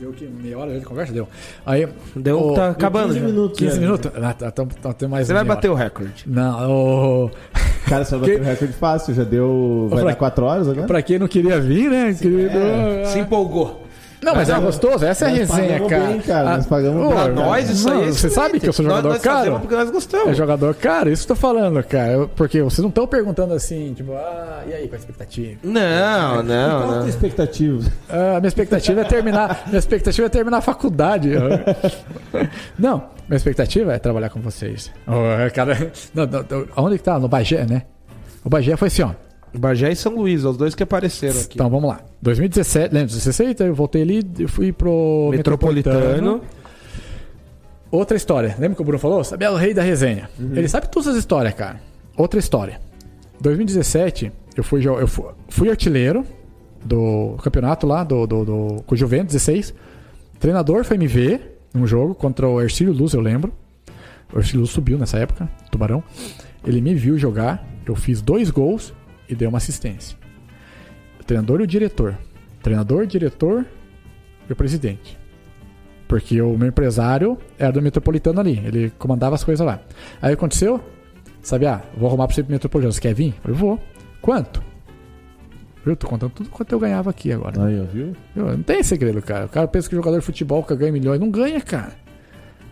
Deu 0.00 0.10
que 0.10 0.26
meia 0.26 0.58
hora 0.58 0.80
de 0.80 0.84
conversa? 0.84 1.12
Deu. 1.12 1.28
Aí. 1.64 1.86
Deu, 2.16 2.40
Ô, 2.40 2.54
tá 2.54 2.70
acabando. 2.70 3.08
15 3.14 3.20
já. 3.20 3.26
minutos. 3.26 3.58
15 3.60 3.74
né? 3.76 3.80
minutos? 3.82 4.10
Ah, 4.20 4.32
tá, 4.34 4.50
tá, 4.50 4.92
tá, 4.92 5.08
mais 5.08 5.28
Você 5.28 5.32
vai 5.32 5.44
bater 5.44 5.68
hora. 5.68 5.76
o 5.80 5.80
recorde. 5.80 6.24
Não, 6.26 6.70
ô, 7.26 7.30
Cara, 7.88 8.04
você 8.04 8.16
vai 8.16 8.20
bater 8.22 8.34
Que- 8.34 8.40
o 8.40 8.44
recorde 8.50 8.72
fácil. 8.72 9.14
Já 9.14 9.22
deu. 9.22 9.86
Vai 9.90 10.00
Pra- 10.00 10.10
dar 10.10 10.16
4 10.16 10.44
horas 10.44 10.68
agora? 10.68 10.88
pra 10.88 11.02
quem 11.02 11.20
não 11.20 11.28
queria 11.28 11.60
vir, 11.60 11.88
né, 11.88 12.12
querido? 12.14 12.58
É. 12.58 13.04
Se 13.04 13.20
empolgou. 13.20 13.86
Não, 14.22 14.34
mas 14.34 14.50
é 14.50 14.58
gostoso, 14.60 15.04
essa 15.04 15.24
é 15.24 15.28
a 15.28 15.30
Nós 15.30 15.38
resenha, 15.38 15.68
pagamos 15.80 15.88
cara. 15.90 16.06
bem, 16.06 16.20
cara, 16.20 16.50
Ah, 16.50 16.56
nós 16.58 16.66
pagamos 16.66 16.96
ô, 16.96 17.06
bem, 17.06 17.08
Pra 17.14 17.20
cara. 17.22 17.32
nós, 17.32 17.70
isso 17.70 17.90
aí 17.90 18.02
é 18.02 18.12
Você 18.12 18.28
sabe 18.30 18.60
que 18.60 18.68
eu 18.68 18.72
sou 18.72 18.84
Nós- 18.84 18.96
jogador 18.96 19.08
nós 19.14 19.22
caro? 19.22 19.36
fazemos 19.38 19.60
porque 19.60 19.74
nós 19.74 19.90
gostamos. 19.90 20.28
É 20.28 20.34
jogador 20.34 20.74
caro, 20.74 21.10
isso 21.10 21.26
que 21.26 21.32
eu 21.32 21.36
tô 21.36 21.40
falando, 21.40 21.82
cara. 21.84 22.12
Eu- 22.12 22.28
porque 22.28 22.62
vocês 22.62 22.80
não 22.80 22.88
estão 22.90 23.06
perguntando 23.06 23.54
assim, 23.54 23.94
tipo, 23.94 24.12
ah, 24.12 24.62
e 24.68 24.74
aí, 24.74 24.88
qual 24.88 24.94
a 24.94 24.98
expectativa? 24.98 25.58
Não, 25.64 26.32
Qual 26.34 26.42
não, 26.42 26.90
a 26.90 26.98
tua 27.00 27.08
expectativa? 27.08 27.90
Ah, 28.10 28.36
minha 28.40 28.48
expectativa 28.48 29.00
é 29.00 29.04
terminar. 29.04 29.62
minha 29.66 29.78
expectativa 29.78 30.26
é 30.26 30.30
terminar 30.30 30.58
a 30.58 30.62
faculdade. 30.62 31.30
não, 32.78 33.04
minha 33.28 33.36
expectativa 33.36 33.92
é 33.94 33.98
trabalhar 33.98 34.28
com 34.30 34.40
vocês. 34.40 34.90
Oh, 35.06 35.50
cara, 35.54 35.90
não, 36.14 36.26
não, 36.26 36.66
aonde 36.76 36.98
que 36.98 37.04
tá? 37.04 37.18
No 37.18 37.28
Bagé, 37.28 37.64
né? 37.64 37.82
O 38.44 38.48
Bagé 38.50 38.76
foi 38.76 38.88
assim, 38.88 39.02
ó. 39.02 39.10
Bagé 39.58 39.90
e 39.92 39.96
São 39.96 40.14
Luís, 40.14 40.44
os 40.44 40.56
dois 40.56 40.74
que 40.74 40.82
apareceram 40.82 41.40
aqui. 41.40 41.54
Então 41.54 41.68
vamos 41.68 41.88
lá. 41.88 42.00
2017, 42.22 42.94
lembra? 42.94 43.08
2016, 43.08 43.60
eu 43.60 43.74
voltei 43.74 44.02
ali, 44.02 44.24
eu 44.38 44.48
fui 44.48 44.72
pro 44.72 45.28
Metropolitano. 45.32 45.96
Metropolitano. 45.98 46.40
Outra 47.90 48.16
história. 48.16 48.54
Lembra 48.58 48.76
que 48.76 48.82
o 48.82 48.84
Bruno 48.84 48.98
falou? 49.00 49.24
Sabe, 49.24 49.44
é 49.44 49.50
o 49.50 49.56
rei 49.56 49.74
da 49.74 49.82
resenha. 49.82 50.28
Ele 50.38 50.68
sabe 50.68 50.88
todas 50.88 51.08
as 51.08 51.16
histórias, 51.16 51.52
cara. 51.54 51.80
Outra 52.16 52.38
história. 52.38 52.80
2017, 53.40 54.30
eu 54.56 54.62
fui, 54.62 54.86
eu 54.86 55.06
fu- 55.08 55.32
fui 55.48 55.68
artilheiro 55.70 56.24
do 56.84 57.36
campeonato 57.42 57.86
lá, 57.86 58.04
do, 58.04 58.26
do, 58.26 58.44
do, 58.44 58.82
com 58.86 58.94
o 58.94 58.96
Juventus 58.96 59.32
16. 59.32 59.70
O 59.70 60.38
treinador 60.38 60.84
foi 60.84 60.96
me 60.98 61.06
ver 61.08 61.58
num 61.74 61.86
jogo 61.86 62.14
contra 62.14 62.46
o 62.48 62.60
Ercílio 62.60 62.92
Luz, 62.92 63.12
eu 63.12 63.20
lembro. 63.20 63.52
O 64.32 64.38
Ercílio 64.38 64.60
Luz 64.60 64.70
subiu 64.70 64.96
nessa 64.96 65.18
época, 65.18 65.48
Tubarão. 65.72 66.02
Ele 66.64 66.80
me 66.80 66.94
viu 66.94 67.18
jogar, 67.18 67.66
eu 67.86 67.96
fiz 67.96 68.22
dois 68.22 68.50
gols 68.50 68.92
e 69.30 69.34
dei 69.34 69.46
uma 69.48 69.58
assistência. 69.58 70.16
O 71.20 71.24
treinador 71.24 71.60
e 71.60 71.64
o 71.64 71.66
diretor. 71.66 72.16
Treinador, 72.62 73.06
diretor 73.06 73.64
e 74.48 74.52
o 74.52 74.56
presidente. 74.56 75.18
Porque 76.08 76.40
o 76.42 76.58
meu 76.58 76.68
empresário 76.68 77.38
era 77.58 77.70
do 77.72 77.80
Metropolitano 77.80 78.40
ali, 78.40 78.58
ele 78.66 78.90
comandava 78.98 79.34
as 79.36 79.44
coisas 79.44 79.64
lá. 79.64 79.80
Aí 80.20 80.32
aconteceu, 80.34 80.80
sabe, 81.40 81.66
ah, 81.66 81.80
vou 81.96 82.08
arrumar 82.08 82.26
pra 82.26 82.34
você 82.34 82.42
pro 82.42 82.52
Metropolitano, 82.52 82.92
você 82.92 83.00
quer 83.00 83.14
vir? 83.14 83.34
Eu 83.46 83.54
vou. 83.54 83.78
Quanto? 84.20 84.60
Eu 85.86 85.96
tô 85.96 86.06
contando 86.08 86.32
tudo 86.32 86.50
quanto 86.50 86.72
eu 86.72 86.78
ganhava 86.78 87.08
aqui 87.08 87.32
agora. 87.32 87.64
Aí, 87.64 87.80
viu? 87.92 88.12
Eu- 88.36 88.56
Não 88.56 88.62
tem 88.62 88.82
segredo, 88.82 89.22
cara. 89.22 89.46
O 89.46 89.48
cara 89.48 89.66
pensa 89.68 89.88
que 89.88 89.94
jogador 89.96 90.18
de 90.18 90.24
futebol 90.26 90.62
que 90.62 90.74
ganha 90.76 90.92
milhões. 90.92 91.18
Não 91.18 91.30
ganha, 91.30 91.58
cara. 91.60 91.92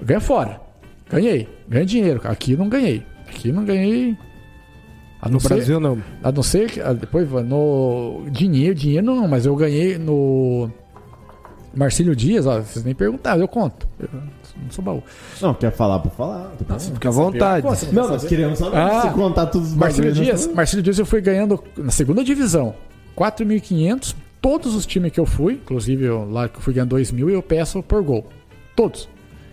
Ganha 0.02 0.20
fora. 0.20 0.60
Ganhei. 1.08 1.48
Ganhei 1.68 1.86
dinheiro. 1.86 2.20
Aqui 2.24 2.54
não 2.54 2.68
ganhei. 2.68 3.02
Aqui 3.26 3.50
não 3.50 3.64
ganhei. 3.64 4.14
A 5.20 5.28
No 5.28 5.40
ser- 5.40 5.48
Brasil, 5.48 5.80
não. 5.80 5.98
a 6.22 6.30
não 6.30 6.42
ser 6.42 6.70
que. 6.70 6.80
ah, 6.80 6.92
Depois 6.92 7.28
no. 7.30 8.24
Dinheiro, 8.30 8.74
dinheiro 8.74 9.04
não, 9.04 9.26
mas 9.26 9.46
eu 9.46 9.54
ganhei 9.56 9.98
no. 9.98 10.70
Marcílio 11.74 12.16
Dias, 12.16 12.46
ó, 12.46 12.60
vocês 12.60 12.84
nem 12.84 12.94
perguntaram, 12.94 13.40
eu 13.40 13.46
conto. 13.48 13.86
Eu 14.00 14.08
não 14.12 14.70
sou 14.70 14.82
baú. 14.84 15.02
Não, 15.40 15.54
quer 15.54 15.70
falar 15.70 15.98
pra 16.00 16.10
falar. 16.10 16.52
Fica 16.78 17.08
à 17.08 17.12
vontade. 17.12 17.66
Pô, 17.66 17.72
não 17.92 18.08
nós 18.08 18.24
queremos 18.24 18.58
saber. 18.58 18.76
Ah, 18.76 19.02
se 19.02 19.10
contar 19.10 19.46
todos 19.46 19.68
os 19.68 19.74
Marcílio 19.74 20.12
Dias, 20.12 20.46
nós 20.46 20.56
Marcílio 20.56 20.82
Dias 20.82 20.98
eu 20.98 21.06
fui 21.06 21.20
ganhando 21.20 21.62
na 21.76 21.90
segunda 21.90 22.24
divisão 22.24 22.74
4.500. 23.16 24.14
Todos 24.40 24.74
os 24.74 24.86
times 24.86 25.10
que 25.12 25.18
eu 25.18 25.26
fui, 25.26 25.54
inclusive 25.54 26.04
eu, 26.04 26.28
lá 26.30 26.48
que 26.48 26.56
eu 26.56 26.60
fui 26.62 26.72
ganhando 26.72 26.94
2.000, 26.96 27.28
eu 27.30 27.42
peço 27.42 27.82
por 27.82 28.02
gol. 28.02 28.24
Todos. 28.76 29.08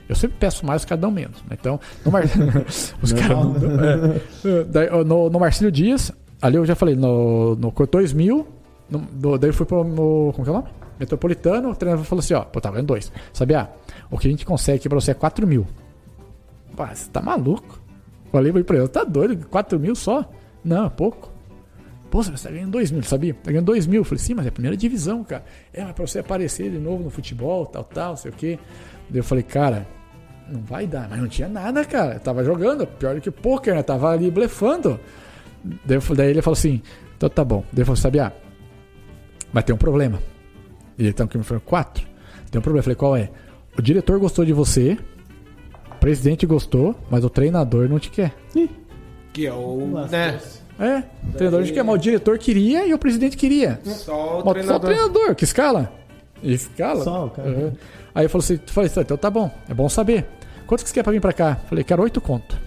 Eu 0.07 0.15
sempre 0.15 0.37
peço 0.39 0.65
mais, 0.65 0.81
os 0.81 0.85
caras 0.85 1.01
dão 1.01 1.11
menos. 1.11 1.41
né? 1.43 1.57
Então, 1.59 1.79
no, 2.05 2.11
Mar... 2.11 2.23
os 3.01 3.11
dão. 3.11 3.55
É. 4.83 5.03
No, 5.03 5.29
no 5.29 5.39
Marcílio 5.39 5.71
Dias, 5.71 6.11
ali 6.41 6.57
eu 6.57 6.65
já 6.65 6.75
falei, 6.75 6.95
no, 6.95 7.55
no 7.55 7.71
2.000, 7.71 8.45
no, 8.89 8.99
no- 9.21 9.37
daí 9.37 9.49
eu 9.49 9.53
fui 9.53 9.65
pro 9.65 9.83
no, 9.83 10.31
como 10.33 10.43
que 10.43 10.49
é 10.49 10.51
o 10.51 10.55
nome? 10.57 10.67
Metropolitano, 10.99 11.71
o 11.71 11.75
treinador 11.75 12.05
falou 12.05 12.19
assim, 12.19 12.33
ó, 12.35 12.41
pô, 12.41 12.61
tá 12.61 12.69
ganhando 12.71 12.87
dois. 12.87 13.11
Sabia? 13.33 13.69
O 14.09 14.17
que 14.17 14.27
a 14.27 14.31
gente 14.31 14.45
consegue 14.45 14.77
aqui 14.77 14.87
pra 14.87 14.99
você 14.99 15.11
é 15.11 15.13
4 15.13 15.45
mil. 15.45 15.65
Pá, 16.75 16.93
você 16.93 17.09
tá 17.09 17.21
maluco? 17.21 17.79
Falei 18.31 18.51
pra 18.63 18.77
ele, 18.77 18.87
tá 18.87 19.03
doido? 19.03 19.45
4 19.47 19.79
mil 19.79 19.95
só? 19.95 20.23
Não, 20.63 20.85
é 20.85 20.89
pouco. 20.89 21.31
Pô, 22.11 22.21
você 22.23 22.31
tá 22.31 22.49
ganhando 22.53 22.71
2 22.71 22.91
mil, 22.91 23.03
sabia? 23.03 23.33
Tá 23.33 23.51
ganhando 23.51 23.65
2 23.65 23.87
mil. 23.87 24.01
Eu 24.01 24.05
falei, 24.05 24.19
sim, 24.19 24.33
mas 24.33 24.45
é 24.45 24.49
a 24.49 24.51
primeira 24.51 24.77
divisão, 24.77 25.23
cara. 25.23 25.43
É, 25.73 25.83
mas 25.83 25.91
pra 25.93 26.05
você 26.07 26.19
aparecer 26.19 26.69
de 26.71 26.77
novo 26.77 27.03
no 27.03 27.09
futebol, 27.09 27.65
tal, 27.65 27.83
tal, 27.83 28.15
sei 28.15 28.31
o 28.31 28.33
quê. 28.33 28.59
Daí 29.09 29.19
eu 29.19 29.23
falei, 29.23 29.43
cara, 29.43 29.87
não 30.49 30.61
vai 30.61 30.85
dar. 30.87 31.07
Mas 31.09 31.19
não 31.19 31.27
tinha 31.27 31.47
nada, 31.47 31.83
cara. 31.85 32.13
Eu 32.15 32.19
tava 32.19 32.43
jogando, 32.43 32.85
pior 32.85 33.15
do 33.15 33.21
que 33.21 33.31
pôquer, 33.31 33.75
né? 33.75 33.83
Tava 33.83 34.11
ali 34.11 34.29
blefando. 34.29 34.99
Daí, 35.63 35.97
eu 35.97 36.15
daí 36.15 36.29
ele 36.29 36.41
falou 36.41 36.55
assim, 36.55 36.81
então 37.17 37.29
tá 37.29 37.43
bom. 37.43 37.63
Daí 37.71 37.81
eu 37.81 37.85
falei, 37.85 38.01
sabia? 38.01 38.33
Mas 39.51 39.63
tem 39.63 39.73
um 39.73 39.77
problema. 39.77 40.19
E 40.97 41.07
então 41.07 41.27
que 41.27 41.37
me 41.37 41.43
falou, 41.43 41.61
quatro. 41.65 42.05
Tem 42.51 42.59
um 42.59 42.61
problema. 42.61 42.79
Eu 42.79 42.83
falei, 42.83 42.95
qual 42.95 43.15
é? 43.17 43.29
O 43.77 43.81
diretor 43.81 44.19
gostou 44.19 44.45
de 44.45 44.53
você, 44.53 44.97
o 45.91 45.95
presidente 45.95 46.45
gostou, 46.45 46.95
mas 47.09 47.23
o 47.23 47.29
treinador 47.29 47.89
não 47.89 47.99
te 47.99 48.09
quer. 48.09 48.33
Que 49.33 49.47
é 49.47 49.53
o. 49.53 50.05
Né? 50.09 50.39
É, 50.79 51.03
o 51.29 51.31
treinador 51.33 51.59
não 51.61 51.67
te 51.67 51.73
quer, 51.73 51.83
mas 51.83 51.95
o 51.95 51.97
diretor 51.97 52.37
queria 52.37 52.85
e 52.85 52.93
o 52.93 52.97
presidente 52.97 53.35
queria. 53.37 53.79
Só 53.83 54.41
o 54.41 54.45
Mas 54.45 54.45
Só 54.45 54.49
o 54.49 54.53
treinador. 54.53 54.89
treinador, 54.89 55.35
que 55.35 55.43
escala. 55.43 55.91
E 56.43 56.53
escala. 56.53 57.03
Só 57.03 57.25
o 57.25 57.29
cara. 57.29 57.49
Uhum. 57.49 57.71
Aí 58.15 58.25
eu 58.25 58.29
falei 58.29 58.45
assim, 58.45 58.59
falei 58.67 58.89
assim, 58.89 59.01
então 59.01 59.17
tá 59.17 59.29
bom, 59.29 59.51
é 59.69 59.73
bom 59.73 59.89
saber. 59.89 60.25
Quanto 60.65 60.83
que 60.83 60.89
você 60.89 60.95
quer 60.95 61.03
pra 61.03 61.11
vir 61.11 61.19
pra 61.19 61.33
cá? 61.33 61.55
Falei, 61.67 61.83
quero 61.83 62.01
oito 62.01 62.21
conto. 62.21 62.57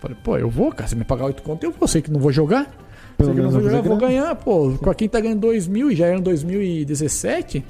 Falei, 0.00 0.16
pô, 0.24 0.36
eu 0.38 0.48
vou, 0.50 0.72
cara. 0.72 0.88
Se 0.88 0.96
me 0.96 1.04
pagar 1.04 1.26
oito 1.26 1.42
conto, 1.42 1.62
eu 1.62 1.70
vou. 1.70 1.86
Sei 1.86 2.02
que 2.02 2.10
não 2.10 2.18
vou 2.18 2.32
jogar. 2.32 2.64
Pelo 3.16 3.28
sei 3.28 3.34
que 3.34 3.42
não 3.42 3.50
menos 3.50 3.52
vou 3.52 3.62
vai 3.62 3.70
jogar, 3.70 3.88
vou 3.88 3.96
ganhar, 3.98 4.34
pô. 4.34 4.72
Com 4.82 4.94
quem 4.94 5.08
tá 5.08 5.20
ganhando 5.20 5.40
dois 5.40 5.68
mil 5.68 5.90
e 5.92 5.94
já 5.94 6.06
era 6.06 6.18
em 6.18 6.22
2017, 6.22 7.64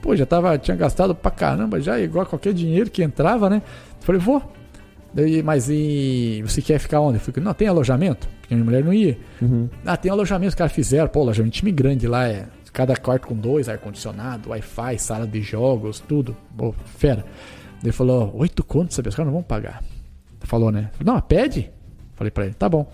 pô, 0.00 0.16
já 0.16 0.24
tava, 0.24 0.56
tinha 0.56 0.76
gastado 0.76 1.14
pra 1.14 1.30
caramba 1.30 1.80
já, 1.80 2.00
igual 2.00 2.24
qualquer 2.24 2.54
dinheiro 2.54 2.88
que 2.88 3.02
entrava, 3.02 3.50
né? 3.50 3.60
Falei, 4.00 4.20
vou. 4.20 4.40
Daí, 5.12 5.42
mas 5.42 5.68
e 5.68 6.42
você 6.46 6.62
quer 6.62 6.78
ficar 6.78 7.00
onde? 7.00 7.18
Eu 7.18 7.20
falei, 7.20 7.44
não, 7.44 7.52
tem 7.52 7.68
alojamento? 7.68 8.28
Porque 8.40 8.54
minha 8.54 8.64
mulher 8.64 8.82
não 8.82 8.94
ia. 8.94 9.18
Uhum. 9.42 9.68
Ah, 9.84 9.96
tem 9.96 10.10
alojamento, 10.10 10.48
os 10.48 10.54
caras 10.54 10.72
fizeram. 10.72 11.08
Pô, 11.08 11.20
alojamento 11.20 11.56
time 11.56 11.70
grande 11.70 12.06
lá, 12.06 12.26
é 12.26 12.46
cada 12.74 12.94
quarto 12.96 13.26
com 13.28 13.34
dois, 13.34 13.68
ar-condicionado, 13.68 14.50
Wi-Fi, 14.50 14.98
sala 14.98 15.26
de 15.26 15.40
jogos, 15.40 16.00
tudo. 16.00 16.36
Pô, 16.56 16.74
fera. 16.98 17.24
Ele 17.82 17.92
falou, 17.92 18.30
oito 18.36 18.62
contos, 18.62 18.96
sabe? 18.96 19.08
Os 19.08 19.14
caras 19.14 19.26
não 19.28 19.34
vão 19.34 19.42
pagar. 19.42 19.82
Falou, 20.40 20.70
né? 20.70 20.90
Não, 21.02 21.18
pede. 21.22 21.70
Falei 22.14 22.30
pra 22.30 22.44
ele, 22.44 22.54
tá 22.54 22.68
bom. 22.68 22.90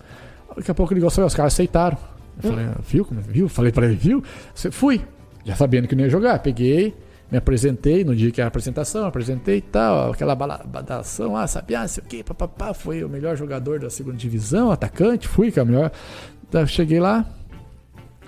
Daqui 0.56 0.70
a 0.70 0.74
pouco 0.74 0.92
ele 0.92 1.00
gostou, 1.00 1.24
os 1.24 1.34
caras 1.34 1.54
aceitaram. 1.54 1.98
Eu 2.42 2.50
falei, 2.50 2.66
viu? 2.86 3.04
como- 3.04 3.20
Viu? 3.22 3.48
Falei 3.48 3.72
pra 3.72 3.86
ele, 3.86 3.96
viu? 3.96 4.22
Fui. 4.70 5.00
Já 5.44 5.56
sabendo 5.56 5.88
que 5.88 5.94
não 5.96 6.04
ia 6.04 6.10
jogar. 6.10 6.38
Peguei, 6.40 6.94
me 7.30 7.38
apresentei 7.38 8.04
no 8.04 8.14
dia 8.14 8.30
que 8.30 8.40
era 8.40 8.46
a 8.46 8.50
apresentação, 8.50 9.06
apresentei 9.06 9.58
e 9.58 9.60
tal, 9.62 10.12
aquela 10.12 10.34
bala- 10.34 10.62
badação, 10.66 11.36
ah, 11.36 11.46
sabe, 11.46 11.74
ah, 11.74 11.86
sei 11.88 12.02
o 12.02 12.06
que, 12.06 12.22
papapá, 12.24 12.74
foi 12.74 13.02
o 13.04 13.08
melhor 13.08 13.36
jogador 13.36 13.78
da 13.78 13.88
segunda 13.88 14.16
divisão, 14.16 14.70
atacante, 14.70 15.26
fui, 15.28 15.50
que 15.52 15.58
é 15.60 15.62
o 15.62 15.66
melhor. 15.66 15.90
Cheguei 16.66 16.98
lá, 16.98 17.24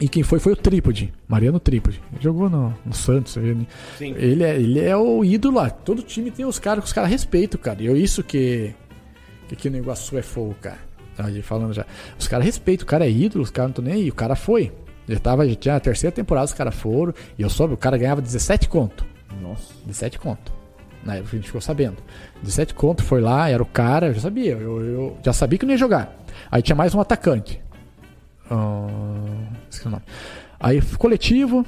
e 0.00 0.08
quem 0.08 0.22
foi 0.22 0.38
foi 0.38 0.52
o 0.52 0.56
Trípode, 0.56 1.12
Mariano 1.28 1.60
Trípode. 1.60 2.00
Ele 2.12 2.22
jogou 2.22 2.50
no, 2.50 2.74
no 2.84 2.92
Santos. 2.92 3.36
Ele, 3.36 3.66
ele, 4.00 4.42
é, 4.42 4.56
ele 4.56 4.80
é 4.80 4.96
o 4.96 5.24
ídolo 5.24 5.56
lá. 5.56 5.70
Todo 5.70 6.02
time 6.02 6.30
tem 6.30 6.44
os 6.44 6.58
caras 6.58 6.82
que 6.82 6.86
os 6.88 6.92
caras 6.92 7.10
respeitam, 7.10 7.60
cara. 7.60 7.82
E 7.82 7.88
é 7.88 7.92
isso 7.92 8.22
que, 8.22 8.74
que 9.48 9.54
aqui 9.54 9.70
no 9.70 9.76
Iguaçu 9.76 10.18
é 10.18 10.22
fogo, 10.22 10.56
cara. 10.60 10.78
Aí 11.18 11.42
falando 11.42 11.72
já. 11.72 11.86
Os 12.18 12.26
caras 12.26 12.44
respeitam, 12.44 12.84
o 12.84 12.86
cara 12.86 13.06
é 13.06 13.10
ídolo, 13.10 13.44
os 13.44 13.50
caras 13.50 13.68
não 13.68 13.72
estão 13.72 13.84
nem 13.84 13.94
aí. 13.94 14.08
O 14.08 14.14
cara 14.14 14.34
foi. 14.34 14.72
Já, 15.08 15.18
tava, 15.18 15.48
já 15.48 15.54
tinha 15.54 15.76
a 15.76 15.80
terceira 15.80 16.14
temporada, 16.14 16.46
os 16.46 16.52
caras 16.52 16.74
foram. 16.74 17.14
E 17.38 17.42
eu 17.42 17.50
soube, 17.50 17.74
o 17.74 17.76
cara 17.76 17.96
ganhava 17.96 18.20
17 18.20 18.68
conto. 18.68 19.04
Nossa. 19.40 19.74
17 19.86 20.18
conto. 20.18 20.52
Na 21.04 21.16
época 21.16 21.30
a 21.32 21.36
gente 21.36 21.46
ficou 21.46 21.60
sabendo. 21.60 21.96
17 22.42 22.74
conto, 22.74 23.02
foi 23.02 23.20
lá, 23.20 23.48
era 23.48 23.62
o 23.62 23.66
cara, 23.66 24.08
eu 24.08 24.14
já 24.14 24.20
sabia. 24.20 24.52
Eu, 24.52 24.80
eu 24.80 25.18
já 25.22 25.32
sabia 25.32 25.58
que 25.58 25.66
não 25.66 25.72
ia 25.72 25.78
jogar. 25.78 26.16
Aí 26.50 26.62
tinha 26.62 26.76
mais 26.76 26.94
um 26.94 27.00
atacante. 27.00 27.60
Esqueci 29.68 29.88
o 29.88 29.90
nome. 29.90 30.02
Aí 30.58 30.80
coletivo, 30.98 31.66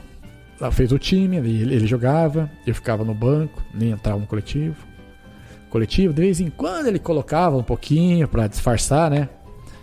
fez 0.72 0.92
o 0.92 0.98
time, 0.98 1.36
ele, 1.36 1.74
ele 1.74 1.86
jogava, 1.86 2.50
eu 2.66 2.74
ficava 2.74 3.04
no 3.04 3.14
banco, 3.14 3.62
nem 3.72 3.90
entrava 3.90 4.18
no 4.18 4.26
coletivo. 4.26 4.76
Coletivo, 5.70 6.14
de 6.14 6.20
vez 6.20 6.40
em 6.40 6.50
quando 6.50 6.86
ele 6.86 6.98
colocava 6.98 7.56
um 7.56 7.62
pouquinho 7.62 8.28
pra 8.28 8.46
disfarçar, 8.46 9.10
né? 9.10 9.28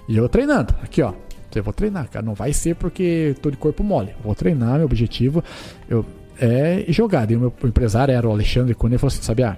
E 0.07 0.15
eu 0.15 0.29
treinando. 0.29 0.73
Aqui, 0.81 1.01
ó. 1.01 1.13
Eu 1.53 1.63
vou 1.63 1.73
treinar, 1.73 2.09
cara. 2.09 2.25
Não 2.25 2.33
vai 2.33 2.53
ser 2.53 2.75
porque 2.75 3.35
tô 3.41 3.51
de 3.51 3.57
corpo 3.57 3.83
mole. 3.83 4.15
Vou 4.23 4.33
treinar, 4.33 4.77
meu 4.77 4.85
objetivo 4.85 5.43
eu, 5.89 6.05
é 6.39 6.85
jogar. 6.87 7.29
E 7.29 7.35
o 7.35 7.39
meu 7.39 7.53
empresário 7.65 8.13
era 8.13 8.27
o 8.27 8.31
Alexandre 8.31 8.73
Cunha, 8.73 8.93
ele 8.93 8.97
falou 8.97 9.13
assim, 9.13 9.21
sabe, 9.21 9.43
ah, 9.43 9.57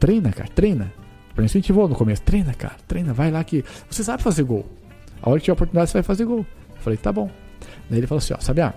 treina, 0.00 0.32
cara, 0.32 0.48
treina. 0.48 0.92
Isso 1.32 1.44
incentivou 1.44 1.86
no 1.86 1.94
começo. 1.94 2.22
Treina, 2.22 2.52
cara, 2.54 2.74
treina, 2.88 3.12
vai 3.12 3.30
lá 3.30 3.44
que 3.44 3.64
você 3.88 4.02
sabe 4.02 4.22
fazer 4.22 4.42
gol. 4.42 4.66
A 5.22 5.30
hora 5.30 5.38
que 5.38 5.44
tiver 5.44 5.52
oportunidade, 5.52 5.90
você 5.90 5.98
vai 5.98 6.02
fazer 6.02 6.24
gol. 6.24 6.44
Eu 6.78 6.82
falei, 6.82 6.96
tá 6.96 7.12
bom. 7.12 7.30
Daí 7.90 7.98
ele 7.98 8.06
falou 8.06 8.18
assim, 8.18 8.34
ó, 8.34 8.40
sabe, 8.40 8.60
ah, 8.60 8.74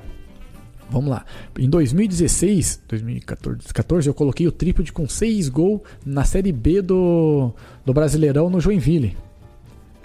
vamos 0.89 1.09
lá. 1.09 1.25
Em 1.57 1.69
2016, 1.69 2.83
2014, 2.87 3.73
14, 3.73 4.07
eu 4.07 4.13
coloquei 4.13 4.47
o 4.47 4.51
trípode 4.51 4.91
com 4.91 5.07
6 5.07 5.49
gols 5.49 5.81
na 6.05 6.23
Série 6.23 6.51
B 6.51 6.81
do, 6.81 7.53
do 7.85 7.93
Brasileirão 7.93 8.49
no 8.49 8.59
Joinville. 8.59 9.17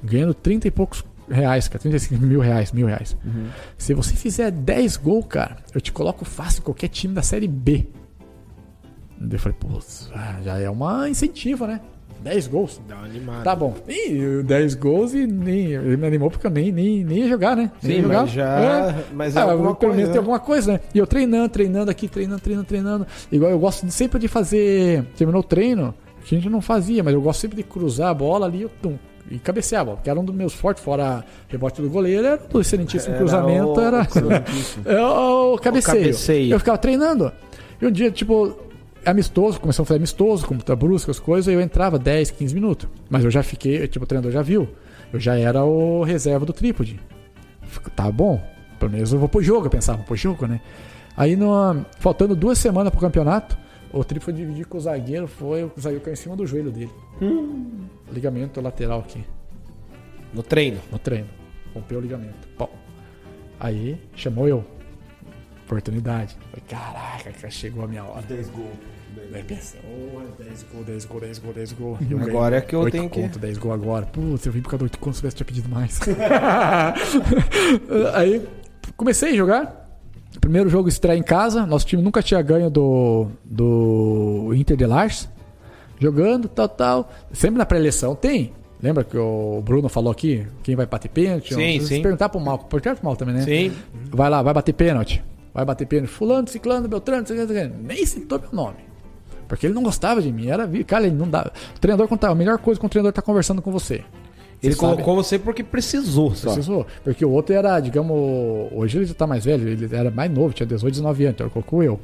Ganhando 0.03 0.35
30 0.35 0.69
e 0.69 0.71
poucos 0.71 1.05
reais, 1.29 1.67
cara, 1.69 1.81
35 1.81 2.25
mil 2.25 2.41
reais, 2.41 2.71
mil 2.73 2.87
reais. 2.87 3.17
Se 3.77 3.95
você 3.95 4.15
fizer 4.15 4.51
10 4.51 4.97
gols, 4.99 5.27
cara, 5.29 5.57
eu 5.75 5.81
te 5.81 5.91
coloco 5.91 6.25
fácil 6.25 6.61
em 6.61 6.65
qualquer 6.65 6.89
time 6.89 7.15
da 7.15 7.23
Série 7.23 7.49
B. 7.49 7.87
Eu 9.19 9.39
falei, 9.39 9.57
pô, 9.59 9.69
ah, 10.15 10.41
já 10.45 10.59
é 10.59 10.69
uma 10.69 11.09
incentiva, 11.09 11.67
né? 11.67 11.81
10 12.23 12.47
gols. 12.49 12.81
Dá 12.89 12.97
uma 12.97 13.05
animada. 13.07 13.43
Tá 13.45 13.55
bom. 13.57 13.75
E 13.89 14.43
10 14.43 14.75
gols 14.75 15.15
e 15.15 15.27
nem, 15.27 15.73
ele 15.73 15.97
me 15.97 16.07
animou 16.07 16.31
porque 16.31 16.47
eu 16.47 16.51
nem, 16.51 16.73
nem, 16.73 17.05
nem 17.05 17.19
ia 17.19 17.29
jogar, 17.29 17.57
né? 17.57 17.71
Nem 17.83 17.97
Sim, 17.97 18.03
jogar. 18.03 18.23
mas 18.23 18.31
já. 18.31 18.61
É. 18.61 18.95
Mas 19.13 19.37
é 19.37 19.41
Ah, 19.41 19.43
alguma 19.53 19.75
pelo 19.75 19.95
menos 19.95 20.11
tem 20.11 20.19
alguma 20.19 20.41
coisa, 20.41 20.73
né? 20.75 20.81
E 20.95 20.99
eu 20.99 21.07
treinando, 21.07 21.49
treinando 21.49 21.91
aqui, 21.91 22.09
treinando, 22.09 22.41
treinando, 22.41 22.67
treinando. 22.67 23.07
Igual 23.31 23.51
eu 23.51 23.59
gosto 23.59 23.89
sempre 23.91 24.19
de 24.19 24.29
fazer. 24.29 25.05
Terminou 25.17 25.41
o 25.41 25.45
treino, 25.45 25.95
que 26.25 26.35
a 26.35 26.39
gente 26.39 26.51
não 26.51 26.61
fazia, 26.61 27.03
mas 27.05 27.15
eu 27.15 27.21
gosto 27.21 27.41
sempre 27.41 27.57
de 27.57 27.63
cruzar 27.63 28.09
a 28.09 28.15
bola 28.15 28.47
ali 28.47 28.63
eu, 28.63 28.71
tum, 28.83 28.99
e 29.31 29.39
cabecear 29.39 29.83
a 29.83 29.85
bola, 29.85 29.97
porque 29.99 30.11
era 30.11 30.19
um 30.19 30.25
dos 30.25 30.35
meus 30.35 30.53
fortes, 30.55 30.83
fora 30.83 31.25
rebote 31.49 31.81
do 31.83 31.89
goleiro, 31.91 32.27
era 32.27 32.37
do 32.37 32.61
excelentíssimo 32.61 33.11
Era 33.15 33.19
cruzamento, 33.19 33.73
o- 33.75 33.81
era. 33.81 34.07
É 34.85 35.01
o 35.03 35.57
cabeceio. 35.59 35.97
cabeceio. 36.05 36.53
Eu 36.55 36.59
ficava 36.59 36.79
treinando. 36.79 37.31
E 37.81 37.87
um 37.87 37.91
dia, 37.91 38.11
tipo, 38.11 38.57
amistoso, 39.07 39.61
começou 39.61 39.83
a 39.83 39.87
fazer 39.87 39.99
amistoso, 39.99 40.47
com 40.47 40.57
brusca, 40.77 41.11
as 41.11 41.19
coisas, 41.19 41.53
eu 41.53 41.61
entrava 41.61 41.99
10, 41.99 42.31
15 42.33 42.55
minutos. 42.55 42.89
Mas 43.09 43.25
eu 43.25 43.31
já 43.31 43.43
fiquei, 43.43 43.87
tipo, 43.89 44.05
o 44.05 44.07
treinador 44.07 44.33
já 44.33 44.43
viu. 44.43 44.69
Eu 45.13 45.21
já 45.21 45.39
era 45.39 45.65
o 45.65 46.03
reserva 46.03 46.45
do 46.45 46.53
trípode. 46.53 47.01
Fico- 47.63 47.91
Tá 47.91 48.11
bom. 48.11 48.41
Pelo 48.79 48.91
menos 48.93 49.13
eu 49.13 49.19
vou 49.19 49.29
pro 49.29 49.43
jogo, 49.43 49.67
eu 49.67 49.71
pensava, 49.71 49.99
vou 49.99 50.07
pro 50.07 50.17
jogo, 50.17 50.47
né? 50.47 50.61
Aí, 51.17 51.35
no, 51.37 51.85
faltando 51.99 52.37
duas 52.37 52.59
semanas 52.59 52.91
pro 52.91 53.01
campeonato, 53.01 53.57
o 53.93 54.05
tri 54.05 54.21
foi 54.21 54.33
dividir 54.35 54.67
com 54.67 54.77
o 54.77 54.81
zagueiro, 54.81 55.27
foi, 55.27 55.65
o 55.65 55.73
zagueiro 55.81 56.05
caiu 56.05 56.13
em 56.13 56.17
cima 56.17 56.37
do 56.37 56.47
joelho 56.47 56.71
dele. 56.71 56.91
Ligamento 58.13 58.61
lateral 58.61 59.01
aqui, 59.01 59.25
No 60.35 60.43
treino. 60.43 60.79
no 60.93 60.99
treino. 60.99 61.29
Rompeu 61.75 61.99
o 61.99 62.01
ligamento. 62.03 62.47
Pau. 62.59 62.71
Aí, 63.59 63.99
chamou 64.15 64.47
eu. 64.47 64.63
Oportunidade. 65.67 66.37
Falei, 66.51 66.65
caraca, 66.69 67.31
cara, 67.33 67.51
chegou 67.51 67.85
a 67.85 67.89
minha 67.89 68.05
hora. 68.05 68.23
10 68.23 68.49
gols. 68.51 68.69
Daí 69.33 69.43
pensei, 69.43 69.81
oh, 69.85 70.21
10 70.43 70.63
gols, 70.73 70.87
10 70.87 71.05
gols, 71.07 71.21
10 71.23 71.39
gols, 71.41 71.55
10 71.57 71.73
gols. 71.73 71.99
E 72.09 72.13
eu 72.13 72.21
Agora 72.23 72.57
é 72.57 72.61
que 72.61 72.75
eu 72.77 72.89
tenho 72.91 73.11
que- 73.11 73.21
conto, 73.21 73.39
10 73.39 73.59
gols 73.59 73.75
agora. 73.75 74.07
Putz, 74.07 74.47
eu 74.47 74.53
vim 74.53 74.61
por 74.63 74.71
causa 74.71 74.79
do 74.79 74.85
8 74.85 74.99
conto, 74.99 75.15
se 75.15 75.21
tivesse 75.21 75.37
tinha 75.37 75.47
pedido 75.47 75.69
mais. 75.69 75.99
Aí, 78.15 78.47
comecei 78.97 79.33
a 79.33 79.37
jogar. 79.37 79.87
Primeiro 80.41 80.69
jogo 80.69 80.89
estreia 80.89 81.19
em 81.19 81.23
casa. 81.23 81.67
Nosso 81.67 81.87
time 81.87 82.03
nunca 82.03 82.23
tinha 82.23 82.41
ganho 82.43 82.71
do, 82.71 83.29
do 83.45 84.53
Inter 84.55 84.77
de 84.77 84.87
Lars. 84.87 85.29
Jogando, 85.99 86.49
tal, 86.49 86.69
tal. 86.69 87.11
Sempre 87.33 87.59
na 87.59 87.67
pré-eleição 87.67 88.15
tem. 88.15 88.53
Lembra 88.83 89.03
que 89.03 89.17
o 89.17 89.63
Bruno 89.65 89.89
falou 89.89 90.13
aqui? 90.13 90.47
Quem 90.63 90.77
vai 90.77 90.85
bater 90.85 91.09
pênalti? 91.09 91.55
Sim, 91.55 91.81
Se 91.81 91.87
sim. 91.87 92.03
perguntar 92.03 92.29
pro 92.29 92.39
Mal, 92.39 92.59
perguntar 92.59 92.97
pro 92.97 93.05
Mal 93.07 93.17
também, 93.17 93.35
né? 93.35 93.43
Sim. 93.43 93.73
Vai 94.11 94.29
lá, 94.29 94.43
vai 94.43 94.53
bater 94.53 94.75
pênalti. 94.75 95.25
Vai 95.57 95.65
bater 95.65 95.87
pênalti. 95.87 96.11
Fulano, 96.11 96.47
ciclano, 96.47 96.87
Beltrano, 96.87 97.27
ciclano, 97.27 97.75
nem 97.83 98.05
citou 98.05 98.39
meu 98.39 98.51
nome. 98.53 98.77
Porque 99.49 99.67
ele 99.67 99.73
não 99.73 99.83
gostava 99.83 100.21
de 100.21 100.31
mim. 100.31 100.49
Era, 100.49 100.69
cara, 100.87 101.07
ele 101.07 101.17
não 101.17 101.27
dá. 101.27 101.51
O 101.75 101.81
treinador 101.81 102.07
contava. 102.09 102.35
A 102.35 102.37
melhor 102.37 102.59
coisa 102.59 102.79
que 102.79 102.85
o 102.85 102.89
treinador 102.91 103.11
tá 103.11 103.23
conversando 103.23 103.63
com 103.63 103.73
você. 103.73 104.05
Ele 104.63 104.75
Você 104.75 104.81
sabe? 104.81 105.03
colocou 105.03 105.17
você 105.17 105.39
porque 105.39 105.65
precisou 105.65 106.35
só. 106.35 106.53
Precisou. 106.53 106.87
Porque 107.03 107.25
o 107.25 107.31
outro 107.31 107.55
era, 107.55 107.81
digamos, 107.81 108.15
hoje 108.71 108.99
ele 108.99 109.07
já 109.07 109.15
tá 109.15 109.27
mais 109.27 109.47
velho, 109.47 109.67
ele 109.67 109.89
era 109.97 110.11
mais 110.11 110.31
novo, 110.31 110.53
tinha 110.53 110.67
18, 110.67 110.93
19 110.93 111.25
anos, 111.25 111.35
então 111.37 111.47
ele 111.47 111.55
colocou 111.55 111.83
eu. 111.83 111.99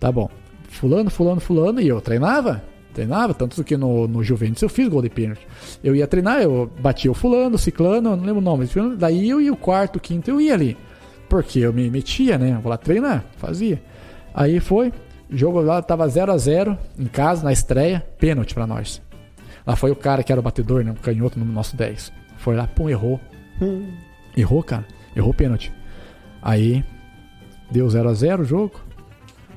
Tá 0.00 0.10
bom. 0.10 0.30
Fulano, 0.70 1.10
fulano, 1.10 1.40
fulano, 1.42 1.82
e 1.82 1.88
eu 1.88 2.00
treinava. 2.00 2.62
Treinava, 2.94 3.34
tanto 3.34 3.62
que 3.62 3.76
no, 3.76 4.08
no 4.08 4.24
Juventus 4.24 4.62
eu 4.62 4.68
fiz 4.70 4.88
gol 4.88 5.02
de 5.02 5.10
pênalti. 5.10 5.46
Eu 5.84 5.94
ia 5.94 6.06
treinar, 6.06 6.40
eu 6.40 6.70
batia 6.80 7.10
o 7.10 7.14
fulano, 7.14 7.56
o 7.56 7.58
ciclano, 7.58 8.16
não 8.16 8.24
lembro 8.24 8.38
o 8.38 8.40
nome. 8.40 8.66
Daí 8.96 9.28
eu 9.28 9.42
ia 9.42 9.52
o 9.52 9.56
quarto, 9.56 9.96
o 9.96 10.00
quinto, 10.00 10.30
eu 10.30 10.40
ia 10.40 10.54
ali. 10.54 10.76
Porque 11.28 11.60
eu 11.60 11.72
me 11.72 11.90
metia, 11.90 12.38
né? 12.38 12.54
Eu 12.54 12.60
vou 12.60 12.70
lá 12.70 12.76
treinar, 12.76 13.24
fazia. 13.36 13.82
Aí 14.34 14.60
foi, 14.60 14.92
jogo 15.30 15.60
lá 15.60 15.82
tava 15.82 16.08
0 16.08 16.32
a 16.32 16.38
0 16.38 16.78
em 16.98 17.06
casa, 17.06 17.44
na 17.44 17.52
estreia, 17.52 18.06
pênalti 18.18 18.54
pra 18.54 18.66
nós. 18.66 19.02
Lá 19.66 19.76
foi 19.76 19.90
o 19.90 19.96
cara 19.96 20.22
que 20.22 20.32
era 20.32 20.40
o 20.40 20.44
batedor, 20.44 20.82
né? 20.84 20.92
O 20.92 20.94
canhoto 20.94 21.38
no 21.38 21.44
nosso 21.44 21.76
10. 21.76 22.12
Foi 22.38 22.56
lá, 22.56 22.66
pum, 22.66 22.88
errou. 22.88 23.20
Errou, 24.36 24.62
cara. 24.62 24.86
Errou 25.14 25.30
o 25.30 25.34
pênalti. 25.34 25.72
Aí, 26.40 26.84
deu 27.70 27.88
0 27.88 28.08
a 28.08 28.14
0 28.14 28.42
o 28.42 28.44
jogo. 28.44 28.80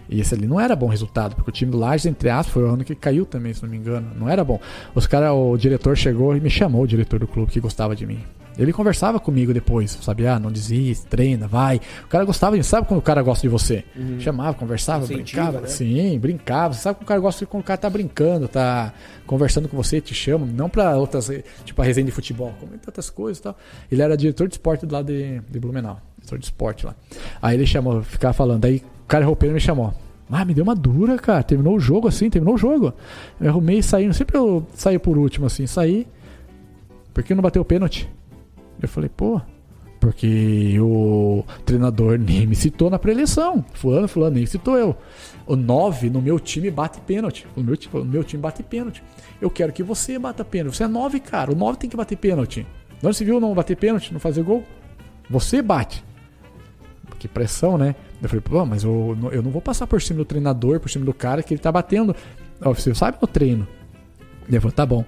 E 0.09 0.19
esse 0.19 0.35
ali 0.35 0.45
não 0.45 0.59
era 0.59 0.75
bom 0.75 0.87
resultado, 0.87 1.35
porque 1.35 1.49
o 1.49 1.53
time 1.53 1.71
do 1.71 1.77
Lages, 1.77 2.05
entre 2.05 2.29
aspas, 2.29 2.53
foi 2.53 2.63
o 2.63 2.67
ano 2.67 2.83
que 2.83 2.93
caiu 2.93 3.25
também, 3.25 3.53
se 3.53 3.63
não 3.63 3.69
me 3.69 3.77
engano. 3.77 4.11
Não 4.13 4.27
era 4.27 4.43
bom. 4.43 4.59
Os 4.93 5.07
cara, 5.07 5.33
o 5.33 5.55
diretor 5.55 5.95
chegou 5.95 6.35
e 6.35 6.41
me 6.41 6.49
chamou, 6.49 6.83
o 6.83 6.87
diretor 6.87 7.17
do 7.17 7.27
clube, 7.27 7.49
que 7.49 7.61
gostava 7.61 7.95
de 7.95 8.05
mim. 8.05 8.19
Ele 8.61 8.73
conversava 8.73 9.19
comigo 9.19 9.53
depois, 9.53 9.97
sabe? 10.01 10.27
Ah, 10.27 10.39
não 10.39 10.51
desiste, 10.51 11.05
treina, 11.07 11.47
vai. 11.47 11.81
O 12.05 12.07
cara 12.07 12.23
gostava 12.25 12.57
de. 12.57 12.63
Sabe 12.63 12.87
quando 12.87 12.99
o 12.99 13.01
cara 13.03 13.21
gosta 13.21 13.41
de 13.41 13.49
você? 13.49 13.83
Chamava, 14.19 14.53
conversava, 14.53 15.03
Incentiva, 15.05 15.41
brincava. 15.43 15.61
né? 15.61 15.67
Sim, 15.67 16.19
brincava. 16.19 16.73
Você 16.73 16.81
sabe 16.81 16.97
que 16.99 17.03
o 17.03 17.07
cara 17.07 17.19
gosta 17.19 17.45
quando 17.45 17.61
o 17.61 17.65
cara 17.65 17.77
tá 17.77 17.89
brincando, 17.89 18.47
tá 18.47 18.93
conversando 19.25 19.67
com 19.67 19.75
você, 19.75 19.99
te 19.99 20.13
chama. 20.13 20.45
Não 20.45 20.69
pra 20.69 20.95
outras, 20.97 21.31
tipo 21.65 21.81
a 21.81 21.85
resenha 21.85 22.05
de 22.05 22.11
futebol, 22.11 22.53
como 22.59 22.71
tantas 22.77 23.09
coisas 23.09 23.39
e 23.39 23.43
tal. 23.43 23.57
Ele 23.91 24.01
era 24.01 24.15
diretor 24.15 24.47
de 24.47 24.53
esporte 24.53 24.85
lá 24.85 25.01
de, 25.01 25.39
de 25.49 25.59
Blumenau. 25.59 25.99
Diretor 26.17 26.37
de 26.37 26.45
esporte 26.45 26.85
lá. 26.85 26.95
Aí 27.41 27.55
ele 27.57 27.65
chamou, 27.65 28.01
ficava 28.03 28.33
falando. 28.33 28.65
Aí 28.65 28.77
o 29.03 29.07
cara 29.07 29.25
roupeiro 29.25 29.53
me 29.53 29.59
chamou. 29.59 29.93
Ah, 30.33 30.45
me 30.45 30.53
deu 30.53 30.63
uma 30.63 30.75
dura, 30.75 31.17
cara. 31.17 31.43
Terminou 31.43 31.75
o 31.75 31.79
jogo 31.79 32.07
assim, 32.07 32.29
terminou 32.29 32.55
o 32.55 32.57
jogo. 32.57 32.93
Eu 33.39 33.49
arrumei 33.49 33.81
saindo. 33.81 34.13
Sempre 34.13 34.37
eu 34.37 34.65
saio 34.75 34.97
por 34.99 35.17
último, 35.17 35.45
assim. 35.47 35.67
Saí. 35.67 36.07
Por 37.13 37.21
que 37.21 37.35
não 37.35 37.41
bateu 37.41 37.61
o 37.61 37.65
pênalti? 37.65 38.09
Eu 38.81 38.87
falei, 38.89 39.09
pô, 39.09 39.39
porque 39.99 40.77
o 40.79 41.43
treinador 41.65 42.17
nem 42.19 42.47
me 42.47 42.55
citou 42.55 42.89
na 42.89 42.97
pré-eleição. 42.97 43.63
Fulano, 43.73 44.07
fulano, 44.07 44.35
nem 44.35 44.45
citou 44.45 44.77
eu. 44.77 44.95
O 45.45 45.55
9 45.55 46.09
no 46.09 46.21
meu 46.21 46.39
time 46.39 46.69
bate 46.71 46.99
pênalti. 47.01 47.45
O 47.55 47.61
meu, 47.61 47.77
time- 47.77 48.01
o 48.01 48.05
meu 48.05 48.23
time 48.23 48.41
bate 48.41 48.63
pênalti. 48.63 49.03
Eu 49.39 49.49
quero 49.49 49.71
que 49.73 49.83
você 49.83 50.17
bata 50.17 50.43
pênalti. 50.43 50.77
Você 50.77 50.83
é 50.83 50.87
9, 50.87 51.19
cara. 51.19 51.51
O 51.51 51.55
9 51.55 51.77
tem 51.77 51.89
que 51.89 51.97
bater 51.97 52.17
pênalti. 52.17 52.65
Não 53.01 53.11
se 53.13 53.23
viu 53.25 53.39
não 53.39 53.53
bater 53.53 53.75
pênalti, 53.77 54.11
não 54.13 54.19
fazer 54.19 54.43
gol? 54.43 54.63
Você 55.29 55.61
bate. 55.61 56.03
Que 57.19 57.27
pressão, 57.27 57.77
né? 57.77 57.95
Eu 58.21 58.29
falei, 58.29 58.41
pô, 58.41 58.65
mas 58.65 58.83
eu, 58.83 59.15
eu 59.31 59.41
não 59.43 59.51
vou 59.51 59.61
passar 59.61 59.85
por 59.85 60.01
cima 60.01 60.17
do 60.17 60.25
treinador, 60.25 60.79
por 60.79 60.89
cima 60.89 61.05
do 61.05 61.13
cara 61.13 61.43
que 61.43 61.53
ele 61.53 61.61
tá 61.61 61.71
batendo. 61.71 62.15
Você 62.59 62.93
sabe 62.95 63.17
no 63.21 63.27
treino. 63.27 63.67
Ele 64.47 64.59
falou, 64.59 64.71
tá 64.71 64.85
bom. 64.85 65.05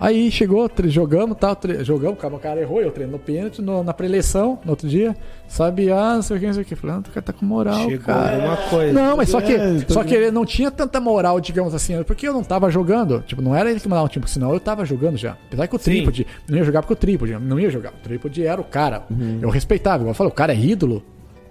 Aí 0.00 0.30
chegou, 0.30 0.66
jogamos, 0.86 1.36
tal, 1.38 1.54
tre- 1.54 1.84
jogamos, 1.84 2.18
o 2.18 2.38
cara 2.38 2.58
errou, 2.58 2.80
eu 2.80 2.90
treino 2.90 3.12
no 3.12 3.18
pênalti, 3.18 3.60
no- 3.60 3.84
na 3.84 3.92
pré-eleição, 3.92 4.58
no 4.64 4.70
outro 4.70 4.88
dia, 4.88 5.14
sabe, 5.46 5.92
ah, 5.92 6.14
não 6.14 6.22
sei 6.22 6.38
o 6.38 6.40
que, 6.40 6.46
não 6.46 6.54
sei 6.54 6.62
o 6.62 6.64
que. 6.66 6.74
Falei, 6.74 6.96
ah, 6.96 6.98
o 7.00 7.02
cara 7.02 7.20
tá 7.22 7.32
com 7.34 7.44
moral, 7.44 7.84
Chegou 7.84 8.06
cara. 8.06 8.34
alguma 8.36 8.56
coisa. 8.56 8.92
Não, 8.94 9.16
mas 9.18 9.28
só 9.28 9.42
que, 9.42 9.52
É, 9.52 9.78
só 9.88 10.02
que 10.02 10.14
ele 10.14 10.30
não 10.30 10.46
tinha 10.46 10.70
tanta 10.70 10.98
moral, 11.00 11.38
digamos 11.38 11.74
assim, 11.74 12.02
porque 12.04 12.26
eu 12.26 12.32
não 12.32 12.42
tava 12.42 12.70
jogando. 12.70 13.22
Tipo, 13.26 13.42
não 13.42 13.54
era 13.54 13.70
ele 13.70 13.78
que 13.78 13.86
mandava 13.86 14.06
o 14.06 14.08
time, 14.08 14.22
porque 14.22 14.32
senão 14.32 14.54
eu 14.54 14.58
tava 14.60 14.86
jogando 14.86 15.18
já. 15.18 15.32
Apesar 15.48 15.66
que 15.68 15.76
o 15.76 15.78
Sim. 15.78 15.90
trípode, 15.90 16.26
não 16.48 16.56
ia 16.56 16.64
jogar 16.64 16.80
porque 16.80 16.94
o 16.94 16.96
trípode, 16.96 17.32
não 17.38 17.60
ia 17.60 17.68
jogar. 17.68 17.90
O 17.90 18.02
trípode 18.02 18.42
era 18.42 18.58
o 18.58 18.64
cara. 18.64 19.02
Eu 19.42 19.50
respeitava, 19.50 19.96
igual 19.98 20.12
eu 20.12 20.14
falei, 20.14 20.32
o 20.32 20.34
cara 20.34 20.54
é 20.54 20.58
ídolo. 20.58 21.02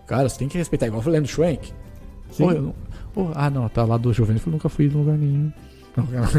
Cara, 0.08 0.28
você 0.28 0.40
tem 0.40 0.48
que 0.48 0.58
respeitar, 0.58 0.88
igual 0.88 1.02
eu 1.02 1.06
falei 1.06 1.22
do 1.22 1.28
Schwenk. 1.28 1.72
Pô, 2.36 2.52
eu 2.52 2.74
pô, 3.14 3.30
ah, 3.36 3.48
não, 3.50 3.70
tá 3.70 3.84
lá 3.86 3.96
do 3.96 4.12
Juventus, 4.12 4.44
eu 4.46 4.52
nunca 4.52 4.68
fui 4.70 4.86
em 4.86 4.90
lugar 4.90 5.16
nenhum. 5.16 5.52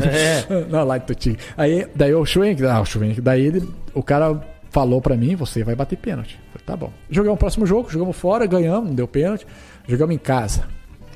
É. 0.04 0.66
Não, 0.68 0.84
lá 0.84 0.96
em. 0.96 1.36
Aí, 1.56 1.86
daí 1.94 2.14
o 2.14 2.24
Schwenk, 2.24 2.64
ah, 2.64 2.80
o 2.80 2.84
Schwenk, 2.84 3.20
daí 3.20 3.44
ele, 3.44 3.68
o 3.94 4.02
cara 4.02 4.40
falou 4.70 5.00
pra 5.00 5.16
mim, 5.16 5.34
você 5.34 5.64
vai 5.64 5.74
bater 5.74 5.96
pênalti. 5.96 6.38
Falei, 6.52 6.66
tá 6.66 6.76
bom. 6.76 6.92
Jogamos 7.10 7.36
o 7.36 7.38
próximo 7.38 7.66
jogo, 7.66 7.90
jogamos 7.90 8.16
fora, 8.16 8.46
ganhamos, 8.46 8.88
não 8.88 8.94
deu 8.94 9.08
pênalti. 9.08 9.46
Jogamos 9.86 10.14
em 10.14 10.18
casa. 10.18 10.64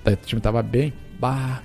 Daí 0.02 0.14
o 0.14 0.18
time 0.18 0.40
tava 0.40 0.62
bem. 0.62 0.92
Bah, 1.18 1.62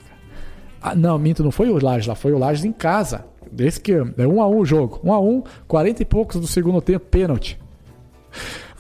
ah, 0.82 0.95
não, 0.95 1.17
minto, 1.17 1.43
não 1.43 1.51
foi 1.51 1.69
o 1.69 1.83
Lages 1.83 2.08
lá, 2.08 2.16
foi 2.16 2.32
o 2.32 2.38
Lages 2.38 2.64
em 2.64 2.72
casa. 2.72 3.25
Desse 3.51 3.80
que 3.80 3.93
é 3.93 4.27
um 4.27 4.41
a 4.41 4.48
um 4.48 4.59
o 4.59 4.66
jogo. 4.66 4.99
Um 5.03 5.11
a 5.11 5.19
um, 5.19 5.43
40 5.67 6.03
e 6.03 6.06
poucos 6.06 6.40
do 6.40 6.48
segundo 6.48 6.82
tempo, 6.82 7.06
pênalti. 7.08 7.59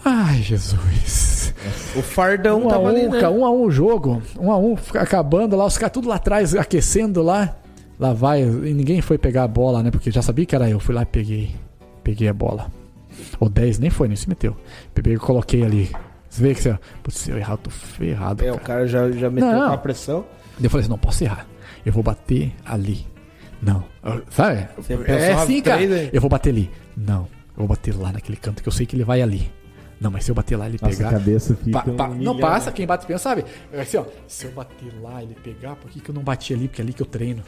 Ai, 0.05 0.37
Jesus. 0.37 1.53
O 1.95 2.01
fardão 2.01 2.63
Um 2.63 2.67
a 2.67 2.69
tava 2.69 2.83
um, 2.83 2.87
ali, 2.87 3.09
né? 3.09 3.27
um 3.29 3.45
a 3.45 3.51
um 3.51 3.63
o 3.63 3.71
jogo. 3.71 4.21
Um 4.39 4.51
a 4.51 4.57
um, 4.57 4.77
acabando 4.93 5.55
lá, 5.55 5.65
os 5.65 5.77
caras 5.77 5.91
tudo 5.91 6.07
lá 6.07 6.15
atrás, 6.15 6.55
aquecendo 6.55 7.21
lá. 7.21 7.57
Lá 7.99 8.13
vai, 8.13 8.41
e 8.43 8.73
ninguém 8.73 9.01
foi 9.01 9.17
pegar 9.17 9.43
a 9.43 9.47
bola, 9.47 9.83
né? 9.83 9.91
Porque 9.91 10.09
já 10.09 10.21
sabia 10.21 10.45
que 10.45 10.55
era 10.55 10.69
eu. 10.69 10.79
Fui 10.79 10.95
lá 10.95 11.01
e 11.01 11.05
peguei. 11.05 11.51
Peguei 12.03 12.29
a 12.29 12.33
bola. 12.33 12.71
O 13.39 13.49
10 13.49 13.79
nem 13.79 13.89
foi, 13.89 14.07
nem 14.07 14.15
se 14.15 14.29
meteu. 14.29 14.55
Peguei 14.93 15.15
e 15.15 15.17
coloquei 15.17 15.63
ali. 15.63 15.91
Você 16.29 16.41
vê 16.41 16.53
que 16.55 16.61
você. 16.61 16.77
Putz, 17.03 17.17
se 17.17 17.31
eu 17.31 17.37
errar, 17.37 17.53
eu 17.53 17.57
tô 17.57 17.69
ferrado. 17.69 18.43
É, 18.45 18.51
o 18.51 18.55
cara. 18.55 18.65
cara 18.65 18.87
já, 18.87 19.11
já 19.11 19.29
meteu 19.29 19.51
Não. 19.51 19.67
com 19.67 19.73
a 19.73 19.77
pressão. 19.77 20.25
Eu 20.61 20.69
falei 20.69 20.81
assim: 20.83 20.89
não 20.89 20.97
posso 20.97 21.23
errar. 21.23 21.45
Eu 21.85 21.91
vou 21.91 22.01
bater 22.03 22.53
ali. 22.65 23.05
Não. 23.61 23.83
Sabe? 24.29 24.67
Você 24.77 24.93
é 25.07 25.33
assim, 25.33 25.61
cara. 25.61 25.83
hein? 25.83 26.09
Eu 26.13 26.21
vou 26.21 26.29
bater 26.29 26.51
ali. 26.51 26.71
Não. 26.95 27.23
Eu 27.49 27.57
vou 27.57 27.67
bater 27.67 27.93
lá 27.97 28.13
naquele 28.13 28.37
canto 28.37 28.63
que 28.63 28.69
eu 28.69 28.73
sei 28.73 28.85
que 28.85 28.95
ele 28.95 29.03
vai 29.03 29.21
ali. 29.21 29.51
Não, 29.99 30.09
mas 30.09 30.23
se 30.23 30.31
eu 30.31 30.35
bater 30.35 30.55
lá 30.55 30.65
e 30.65 30.69
ele 30.71 30.79
Nossa, 30.81 30.95
pegar. 30.95 31.09
cabeça 31.11 31.53
fica. 31.57 31.81
Pa- 31.81 31.91
pa- 31.91 32.05
um 32.05 32.11
não 32.11 32.33
milhão. 32.33 32.37
passa, 32.39 32.71
quem 32.71 32.87
bate 32.87 33.05
pensa, 33.05 33.19
sabe? 33.19 33.43
É 33.73 33.81
Assim, 33.81 33.97
ó, 33.97 34.05
se 34.27 34.45
eu 34.45 34.51
bater 34.51 34.93
lá 35.01 35.21
e 35.21 35.25
ele 35.25 35.35
pegar, 35.43 35.75
por 35.75 35.91
que, 35.91 35.99
que 35.99 36.09
eu 36.09 36.15
não 36.15 36.21
bati 36.23 36.53
ali? 36.53 36.69
Porque 36.69 36.81
é 36.81 36.85
ali 36.85 36.93
que 36.93 37.01
eu 37.01 37.05
treino. 37.05 37.43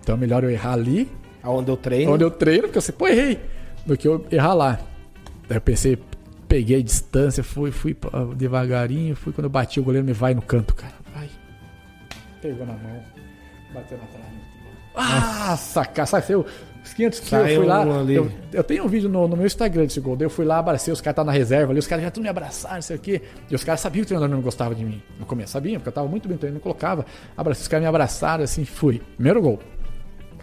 Então 0.00 0.14
é 0.14 0.18
melhor 0.18 0.42
eu 0.44 0.50
errar 0.50 0.72
ali, 0.72 1.10
Aonde 1.42 1.70
eu 1.70 1.76
treino. 1.76 2.12
onde 2.12 2.24
eu 2.24 2.30
treino, 2.30 2.62
porque 2.64 2.78
eu 2.78 2.82
sei, 2.82 2.94
pô, 2.94 3.06
errei, 3.08 3.40
do 3.86 3.96
que 3.96 4.06
eu 4.06 4.26
errar 4.30 4.54
lá. 4.54 4.80
Daí 5.48 5.56
eu 5.56 5.60
pensei, 5.62 5.98
peguei 6.48 6.78
a 6.80 6.82
distância, 6.82 7.42
fui, 7.42 7.70
fui 7.70 7.96
devagarinho, 8.36 9.14
fui 9.16 9.32
quando 9.32 9.44
eu 9.46 9.50
bati, 9.50 9.80
o 9.80 9.82
goleiro 9.84 10.06
me 10.06 10.12
vai 10.12 10.34
no 10.34 10.42
canto, 10.42 10.74
cara. 10.74 10.94
Vai. 11.14 11.28
Pegou 12.42 12.66
na 12.66 12.72
mão, 12.74 13.02
bateu 13.72 13.98
na 13.98 14.04
trave. 14.06 14.30
Ah, 14.94 15.56
saca, 15.56 16.04
sabe? 16.04 16.26
Os 16.82 16.94
500 16.94 17.20
quilos, 17.20 17.50
eu 17.50 17.56
fui 17.56 17.66
lá. 17.66 17.80
um 17.84 18.00
ali. 18.00 18.14
Eu, 18.14 18.32
eu 18.52 18.64
tenho 18.64 18.84
um 18.84 18.88
vídeo 18.88 19.08
no, 19.08 19.28
no 19.28 19.36
meu 19.36 19.46
Instagram 19.46 19.84
desse 19.84 20.00
gol. 20.00 20.16
Eu 20.18 20.30
fui 20.30 20.44
lá, 20.44 20.58
abracei, 20.58 20.92
os 20.92 21.00
caras 21.00 21.12
estavam 21.12 21.32
na 21.32 21.38
reserva 21.38 21.72
ali, 21.72 21.78
os 21.78 21.86
caras 21.86 22.04
já 22.04 22.10
tudo 22.10 22.22
me 22.22 22.28
abraçaram, 22.28 22.76
não 22.76 22.82
sei 22.82 22.96
o 22.96 22.98
quê. 22.98 23.22
E 23.50 23.54
os 23.54 23.62
caras 23.62 23.80
sabiam 23.80 24.02
que 24.02 24.06
o 24.06 24.08
treinador 24.08 24.34
não 24.34 24.42
gostava 24.42 24.74
de 24.74 24.84
mim. 24.84 25.02
No 25.18 25.26
começo, 25.26 25.52
sabiam, 25.52 25.76
porque 25.76 25.88
eu 25.88 25.92
tava 25.92 26.08
muito 26.08 26.26
bem 26.26 26.38
treinando, 26.38 26.58
não 26.58 26.62
colocava. 26.62 27.04
Abracei, 27.36 27.62
os 27.62 27.68
caras 27.68 27.82
me 27.82 27.88
abraçaram, 27.88 28.44
assim, 28.44 28.64
fui. 28.64 29.02
Primeiro 29.16 29.42
gol. 29.42 29.58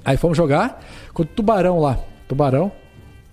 Aí 0.05 0.15
fomos 0.15 0.37
jogar 0.37 0.79
contra 1.13 1.31
o 1.31 1.35
Tubarão 1.35 1.79
lá. 1.79 1.99
Tubarão. 2.27 2.71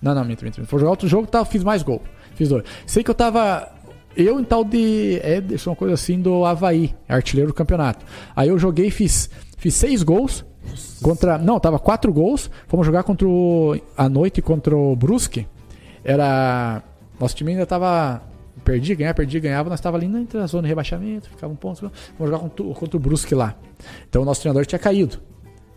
Não, 0.01 0.13
não, 0.13 0.25
minto, 0.25 0.43
minto. 0.43 0.59
minto. 0.59 0.69
Fomos 0.69 0.81
jogar 0.81 0.91
outro 0.91 1.07
jogo, 1.07 1.27
tá, 1.27 1.45
fiz 1.45 1.63
mais 1.63 1.83
gol. 1.83 2.01
Fiz 2.35 2.49
dois. 2.49 2.63
Sei 2.85 3.03
que 3.03 3.09
eu 3.09 3.15
tava. 3.15 3.71
Eu 4.15 4.39
em 4.39 4.43
tal 4.43 4.63
de 4.63 5.19
Ederson, 5.23 5.71
uma 5.71 5.75
coisa 5.75 5.93
assim, 5.93 6.21
do 6.21 6.45
Havaí, 6.45 6.95
artilheiro 7.07 7.51
do 7.51 7.53
campeonato. 7.53 8.05
Aí 8.35 8.47
eu 8.47 8.57
joguei, 8.57 8.89
fiz, 8.89 9.29
fiz 9.57 9.73
seis 9.73 10.03
gols. 10.03 10.45
Contra. 11.01 11.37
Não, 11.37 11.59
tava 11.59 11.77
quatro 11.79 12.11
gols. 12.13 12.49
Fomos 12.67 12.85
jogar 12.85 13.03
contra 13.03 13.27
o. 13.27 13.77
À 13.97 14.07
noite 14.09 14.41
contra 14.41 14.75
o 14.75 14.95
Brusque. 14.95 15.47
Era. 16.03 16.81
Nosso 17.19 17.35
time 17.35 17.51
ainda 17.51 17.65
tava 17.65 18.21
perdia, 18.63 18.95
ganhava, 18.95 19.13
perdia, 19.15 19.39
ganhava, 19.39 19.69
nós 19.69 19.77
estava 19.79 19.95
ali 19.95 20.07
entre 20.07 20.39
a 20.39 20.47
zona 20.47 20.63
de 20.63 20.69
rebaixamento, 20.69 21.29
ficava 21.29 21.53
um 21.53 21.55
ponto, 21.55 21.81
vamos 22.17 22.31
jogar 22.33 22.39
contra, 22.39 22.65
o- 22.65 22.73
contra 22.73 22.97
o 22.97 22.99
Brusque 22.99 23.35
lá. 23.35 23.53
Então 24.09 24.23
o 24.23 24.25
nosso 24.25 24.41
treinador 24.41 24.65
tinha 24.65 24.79
caído. 24.79 25.19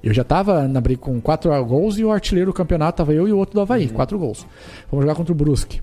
Eu 0.02 0.15
já 0.15 0.25
tava 0.25 0.67
na 0.67 0.81
briga 0.81 1.02
com 1.02 1.20
quatro 1.20 1.50
gols 1.67 1.99
e 1.99 2.05
o 2.05 2.10
artilheiro 2.10 2.50
do 2.50 2.55
campeonato 2.55 2.97
tava 2.99 3.12
eu 3.12 3.28
e 3.28 3.33
o 3.33 3.36
outro 3.36 3.55
do 3.57 3.60
Havaí, 3.60 3.89
quatro 3.89 4.18
gols. 4.18 4.47
Vamos 4.91 5.05
jogar 5.05 5.15
contra 5.17 5.33
o 5.33 5.34
Brusque. 5.36 5.83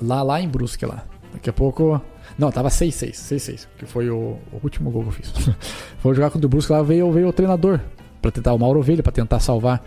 Lá, 0.00 0.22
lá 0.22 0.40
em 0.40 0.48
Brusque, 0.48 0.86
lá. 0.86 1.04
Daqui 1.32 1.50
a 1.50 1.52
pouco. 1.52 2.00
Não, 2.38 2.52
tava 2.52 2.68
6-6, 2.68 3.12
6-6, 3.12 3.66
que 3.78 3.84
foi 3.86 4.08
o, 4.08 4.36
o 4.52 4.60
último 4.62 4.90
gol 4.90 5.02
que 5.02 5.08
eu 5.08 5.12
fiz. 5.12 5.30
Fomos 5.98 6.16
jogar 6.16 6.30
contra 6.30 6.46
o 6.46 6.48
Brusque, 6.50 6.70
lá 6.72 6.82
veio, 6.82 7.10
veio 7.10 7.28
o 7.28 7.32
treinador, 7.32 7.80
pra 8.26 8.32
tentar, 8.32 8.54
o 8.54 8.58
Mauro 8.58 8.80
Ovelha, 8.80 9.02
pra 9.02 9.12
tentar 9.12 9.40
salvar. 9.40 9.82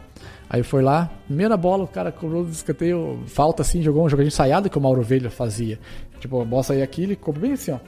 Aí 0.50 0.64
foi 0.64 0.82
lá, 0.82 1.12
primeira 1.28 1.56
bola, 1.56 1.84
o 1.84 1.88
cara 1.88 2.12
cobrou 2.12 2.44
do 2.44 2.52
escanteio, 2.52 3.22
falta 3.28 3.62
assim, 3.62 3.82
jogou 3.82 4.04
um 4.04 4.10
jogador 4.10 4.28
ensaiado 4.28 4.70
que 4.70 4.78
o 4.78 4.82
Mauro 4.82 5.02
Ovelha 5.02 5.30
fazia. 5.30 5.80
Tipo, 6.20 6.42
a 6.42 6.46
bola 6.46 6.64
saía 6.64 6.84
aqui, 6.84 7.04
ele 7.04 7.16
cobrou 7.16 7.44
bem 7.44 7.54
assim, 7.54 7.72
ó. 7.72 7.80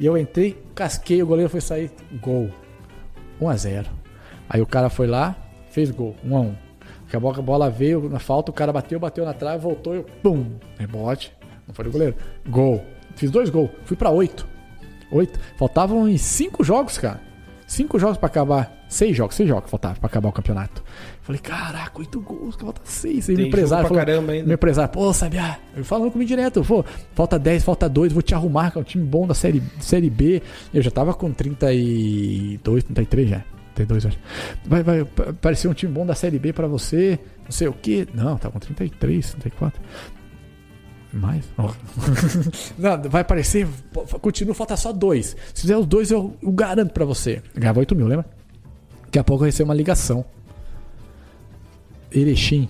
E 0.00 0.06
eu 0.06 0.16
entrei, 0.16 0.56
casquei, 0.74 1.22
o 1.22 1.26
goleiro 1.26 1.50
foi 1.50 1.60
sair, 1.60 1.90
gol. 2.20 2.50
1x0. 3.40 3.86
Aí 4.48 4.60
o 4.60 4.66
cara 4.66 4.88
foi 4.88 5.06
lá, 5.06 5.36
fez 5.70 5.90
gol, 5.90 6.14
1x1. 6.24 6.54
Daqui 7.04 7.16
a 7.16 7.20
pouco 7.20 7.40
a 7.40 7.42
bola 7.42 7.70
veio 7.70 8.08
na 8.08 8.18
falta, 8.18 8.50
o 8.50 8.54
cara 8.54 8.72
bateu, 8.72 8.98
bateu 8.98 9.24
na 9.24 9.32
trave, 9.32 9.62
voltou 9.62 9.94
e 9.94 9.98
eu, 9.98 10.06
pum, 10.22 10.46
rebote. 10.78 11.32
Não 11.66 11.74
foi 11.74 11.84
do 11.84 11.90
goleiro. 11.90 12.14
Gol. 12.48 12.84
Fiz 13.16 13.30
dois 13.30 13.50
gols, 13.50 13.70
fui 13.84 13.96
pra 13.96 14.10
oito. 14.10 14.46
Oito. 15.10 15.38
Faltavam 15.56 16.08
em 16.08 16.16
cinco 16.16 16.62
jogos, 16.62 16.96
cara. 16.98 17.27
Cinco 17.68 17.98
jogos 17.98 18.16
pra 18.16 18.26
acabar. 18.28 18.72
Seis 18.88 19.14
jogos, 19.14 19.36
seis 19.36 19.46
jogos 19.48 19.70
faltavam 19.70 19.98
pra 19.98 20.06
acabar 20.06 20.30
o 20.30 20.32
campeonato. 20.32 20.82
Falei, 21.20 21.38
caraca, 21.40 21.98
oito 21.98 22.18
gols, 22.20 22.56
que 22.56 22.62
falta 22.64 22.80
seis. 22.84 23.28
Aí 23.28 23.36
meu 23.36 23.46
empresário 23.46 23.86
falou, 23.86 24.02
caramba 24.04 24.32
ainda. 24.32 24.46
meu 24.46 24.54
empresário, 24.54 24.90
pô, 24.90 25.12
Sabiá, 25.12 25.58
eu 25.76 25.84
falando 25.84 26.10
comigo 26.10 26.26
direto, 26.26 26.64
pô, 26.64 26.82
falta 27.14 27.38
10, 27.38 27.62
falta 27.62 27.86
2, 27.86 28.10
vou 28.14 28.22
te 28.22 28.34
arrumar, 28.34 28.70
que 28.70 28.78
é 28.78 28.80
um 28.80 28.84
time 28.84 29.04
bom 29.04 29.26
da 29.26 29.34
série, 29.34 29.62
série 29.80 30.08
B. 30.08 30.42
Eu 30.72 30.80
já 30.80 30.90
tava 30.90 31.12
com 31.12 31.30
32, 31.30 32.84
33 32.84 33.28
já. 33.28 33.44
32, 33.74 34.06
acho. 34.06 34.18
Vai, 34.64 34.82
vai 34.82 35.04
pa- 35.04 35.32
parecer 35.40 35.68
um 35.68 35.74
time 35.74 35.92
bom 35.92 36.04
da 36.06 36.14
série 36.14 36.38
B 36.38 36.52
pra 36.52 36.66
você, 36.66 37.18
não 37.44 37.52
sei 37.52 37.68
o 37.68 37.72
quê. 37.72 38.08
Não, 38.14 38.36
tá 38.38 38.50
com 38.50 38.58
33, 38.58 39.34
34. 39.34 39.80
Mais? 41.18 41.44
Não, 42.78 43.02
vai 43.10 43.22
aparecer. 43.22 43.66
Continua, 44.20 44.54
falta 44.54 44.76
só 44.76 44.92
dois. 44.92 45.36
Se 45.54 45.62
fizer 45.62 45.76
os 45.76 45.86
dois, 45.86 46.10
eu, 46.10 46.36
eu 46.42 46.52
garanto 46.52 46.92
pra 46.92 47.04
você. 47.04 47.42
Ganhava 47.54 47.80
8 47.80 47.94
mil, 47.94 48.06
lembra? 48.06 48.26
Daqui 49.04 49.18
a 49.18 49.24
pouco 49.24 49.42
eu 49.42 49.46
recebo 49.46 49.68
uma 49.68 49.74
ligação. 49.74 50.24
Erechim. 52.10 52.68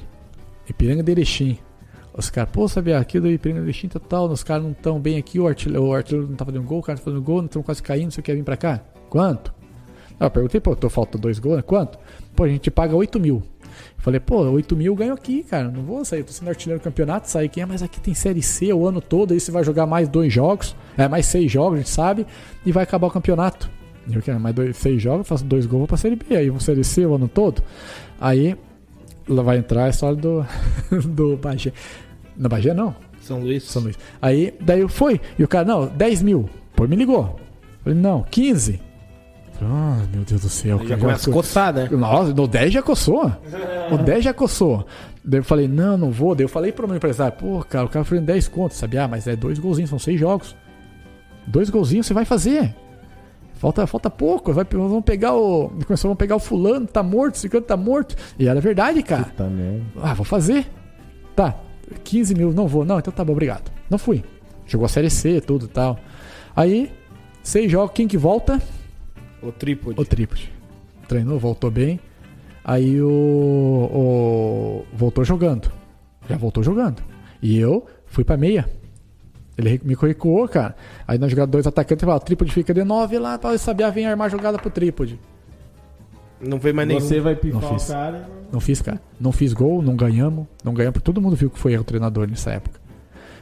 Ipiranga 0.68 1.02
de 1.02 1.12
Erechim. 1.12 1.58
Os 2.12 2.30
caras, 2.30 2.50
pô, 2.50 2.66
sabia 2.68 2.98
aqui 2.98 3.20
do 3.20 3.28
Ipiranga 3.30 3.60
de 3.60 3.66
Erechim 3.66 3.88
total, 3.88 4.28
os 4.28 4.42
caras 4.42 4.64
não 4.64 4.72
estão 4.72 4.98
bem 4.98 5.16
aqui, 5.16 5.38
o 5.38 5.46
artilheiro, 5.46 5.84
o 5.84 5.94
artilheiro 5.94 6.28
não 6.28 6.36
tá 6.36 6.44
fazendo 6.44 6.64
gol, 6.64 6.80
o 6.80 6.82
cara 6.82 6.98
tá 6.98 7.04
fazendo 7.04 7.22
gol, 7.22 7.38
não 7.38 7.46
estão 7.46 7.62
quase 7.62 7.82
caindo, 7.82 8.10
você 8.10 8.20
quer 8.20 8.34
vir 8.34 8.42
pra 8.42 8.56
cá? 8.56 8.80
Quanto? 9.08 9.54
Ah, 10.18 10.26
Eu 10.26 10.30
perguntei, 10.30 10.60
pô, 10.60 10.74
tô 10.74 10.90
falta 10.90 11.16
dois 11.16 11.38
gols, 11.38 11.56
né? 11.56 11.62
Quanto? 11.62 11.96
Pô, 12.34 12.42
a 12.42 12.48
gente 12.48 12.70
paga 12.70 12.96
8 12.96 13.20
mil. 13.20 13.42
Falei, 13.98 14.20
pô, 14.20 14.42
8 14.42 14.76
mil 14.76 14.92
eu 14.92 14.96
ganho 14.96 15.12
aqui, 15.12 15.42
cara. 15.42 15.68
Não 15.68 15.82
vou 15.82 16.04
sair, 16.04 16.22
tô 16.22 16.32
sendo 16.32 16.48
artilheiro 16.48 16.80
do 16.80 16.84
campeonato, 16.84 17.28
sair 17.28 17.48
quem 17.48 17.62
é, 17.62 17.66
mas 17.66 17.82
aqui 17.82 18.00
tem 18.00 18.14
série 18.14 18.42
C 18.42 18.72
o 18.72 18.86
ano 18.86 19.00
todo, 19.00 19.34
aí 19.34 19.40
você 19.40 19.50
vai 19.50 19.64
jogar 19.64 19.86
mais 19.86 20.08
dois 20.08 20.32
jogos, 20.32 20.74
é 20.96 21.08
mais 21.08 21.26
seis 21.26 21.50
jogos, 21.50 21.74
a 21.74 21.76
gente 21.78 21.90
sabe, 21.90 22.26
e 22.64 22.72
vai 22.72 22.84
acabar 22.84 23.08
o 23.08 23.10
campeonato. 23.10 23.68
Eu 24.10 24.22
quero 24.22 24.40
mais 24.40 24.54
dois, 24.54 24.76
seis 24.76 25.02
jogos, 25.02 25.26
faço 25.26 25.44
dois 25.44 25.66
gols 25.66 25.80
vou 25.80 25.88
pra 25.88 25.96
série 25.96 26.16
B, 26.16 26.36
aí 26.36 26.48
vou 26.48 26.60
série 26.60 26.84
C 26.84 27.04
o 27.04 27.14
ano 27.14 27.28
todo. 27.28 27.62
Aí 28.20 28.56
lá 29.28 29.42
vai 29.42 29.58
entrar 29.58 29.84
a 29.84 29.88
história 29.90 30.16
do, 30.16 30.46
do 31.04 31.36
Bagé. 31.36 31.72
No 32.36 32.48
Bagé 32.48 32.72
não, 32.72 32.94
São 33.20 33.40
Luís. 33.40 33.64
São 33.64 33.82
Luís. 33.82 33.98
Aí, 34.22 34.54
daí 34.60 34.80
eu 34.80 34.88
fui, 34.88 35.20
e 35.38 35.42
o 35.42 35.48
cara, 35.48 35.66
não, 35.66 35.86
10 35.86 36.22
mil. 36.22 36.48
Pô, 36.74 36.86
me 36.86 36.94
ligou. 36.96 37.38
Falei, 37.82 37.98
não, 37.98 38.22
15. 38.30 38.80
Ah, 39.62 40.02
meu 40.12 40.24
Deus 40.24 40.42
do 40.42 40.48
céu. 40.48 40.78
Já 40.78 40.84
cara, 40.84 41.00
começa 41.00 41.30
a 41.30 41.32
coçar, 41.32 41.74
né? 41.74 41.88
nossa, 41.90 42.32
no 42.32 42.46
10 42.46 42.72
já 42.72 42.82
coçou. 42.82 43.32
O 43.90 43.98
10 43.98 44.24
já 44.24 44.32
coçou. 44.32 44.86
Daí 45.24 45.40
eu 45.40 45.44
falei, 45.44 45.66
não, 45.66 45.96
não 45.98 46.10
vou. 46.10 46.34
Daí 46.34 46.44
eu 46.44 46.48
falei 46.48 46.72
pro 46.72 46.86
meu 46.86 46.96
empresário, 46.96 47.36
pô, 47.36 47.64
cara, 47.68 47.86
o 47.86 47.88
cara 47.88 48.04
foi 48.04 48.20
10 48.20 48.48
contos, 48.48 48.76
sabe? 48.76 48.98
Ah, 48.98 49.08
mas 49.08 49.26
é 49.26 49.34
dois 49.34 49.58
golzinhos, 49.58 49.90
são 49.90 49.98
seis 49.98 50.18
jogos. 50.18 50.56
Dois 51.46 51.70
golzinhos 51.70 52.06
você 52.06 52.14
vai 52.14 52.24
fazer. 52.24 52.74
Falta, 53.54 53.86
falta 53.86 54.08
pouco. 54.08 54.52
Vai, 54.52 54.64
vamos 54.70 55.04
pegar 55.04 55.34
o. 55.34 55.68
Começou, 55.86 56.08
vamos 56.08 56.18
pegar 56.18 56.36
o 56.36 56.40
fulano, 56.40 56.86
tá 56.86 57.02
morto, 57.02 57.34
esse 57.34 57.48
canto 57.48 57.64
tá 57.64 57.76
morto. 57.76 58.14
E 58.38 58.46
era 58.46 58.60
verdade, 58.60 59.02
cara. 59.02 59.24
Puta. 59.24 59.50
Ah, 60.00 60.14
vou 60.14 60.24
fazer. 60.24 60.66
Tá, 61.34 61.56
15 62.04 62.34
mil, 62.34 62.52
não 62.52 62.68
vou. 62.68 62.84
Não, 62.84 62.98
então 62.98 63.12
tá 63.12 63.24
bom, 63.24 63.32
obrigado. 63.32 63.70
Não 63.90 63.98
fui. 63.98 64.22
Jogou 64.66 64.86
a 64.86 64.88
Série 64.88 65.10
C, 65.10 65.40
tudo 65.40 65.64
e 65.64 65.68
tal. 65.68 65.98
Aí, 66.54 66.92
seis 67.42 67.70
jogos, 67.70 67.92
quem 67.94 68.06
que 68.06 68.16
volta? 68.16 68.60
O 69.42 69.52
trípode. 69.52 70.00
O 70.00 70.04
trípode. 70.04 70.52
Treinou, 71.08 71.38
voltou 71.38 71.70
bem. 71.70 71.98
Aí 72.64 73.00
o, 73.00 73.08
o. 73.10 74.84
Voltou 74.94 75.24
jogando. 75.24 75.70
Já 76.28 76.36
voltou 76.36 76.62
jogando. 76.62 77.02
E 77.40 77.58
eu 77.58 77.86
fui 78.06 78.24
pra 78.24 78.36
meia. 78.36 78.68
Ele 79.56 79.80
me 79.84 79.94
recuou, 79.94 80.46
cara. 80.48 80.76
Aí 81.06 81.18
nós 81.18 81.30
jogamos 81.30 81.50
dois 81.50 81.66
atacantes 81.66 82.02
e 82.02 82.06
falou: 82.06 82.20
trípode 82.20 82.52
fica 82.52 82.72
de 82.74 82.84
9 82.84 83.18
lá 83.18 83.38
pra 83.38 83.56
saber 83.58 83.90
vem 83.90 84.06
armar 84.06 84.30
jogada 84.30 84.58
pro 84.58 84.70
trípode. 84.70 85.18
Não 86.40 86.58
veio 86.58 86.74
mais 86.74 86.86
nenhum. 86.86 87.00
Você 87.00 87.18
vai 87.20 87.34
pifar 87.34 87.60
Não 87.62 87.70
o 87.74 87.78
fiz. 87.78 87.88
cara. 87.88 88.28
Não 88.52 88.60
fiz, 88.60 88.82
cara. 88.82 89.00
Não 89.20 89.32
fiz 89.32 89.52
gol, 89.52 89.82
não 89.82 89.96
ganhamos. 89.96 90.46
Não 90.62 90.72
ganhamos, 90.72 90.94
porque 90.94 91.04
todo 91.04 91.20
mundo 91.20 91.34
viu 91.34 91.50
que 91.50 91.58
foi 91.58 91.72
erro 91.72 91.82
do 91.82 91.86
treinador 91.86 92.28
nessa 92.28 92.52
época. 92.52 92.80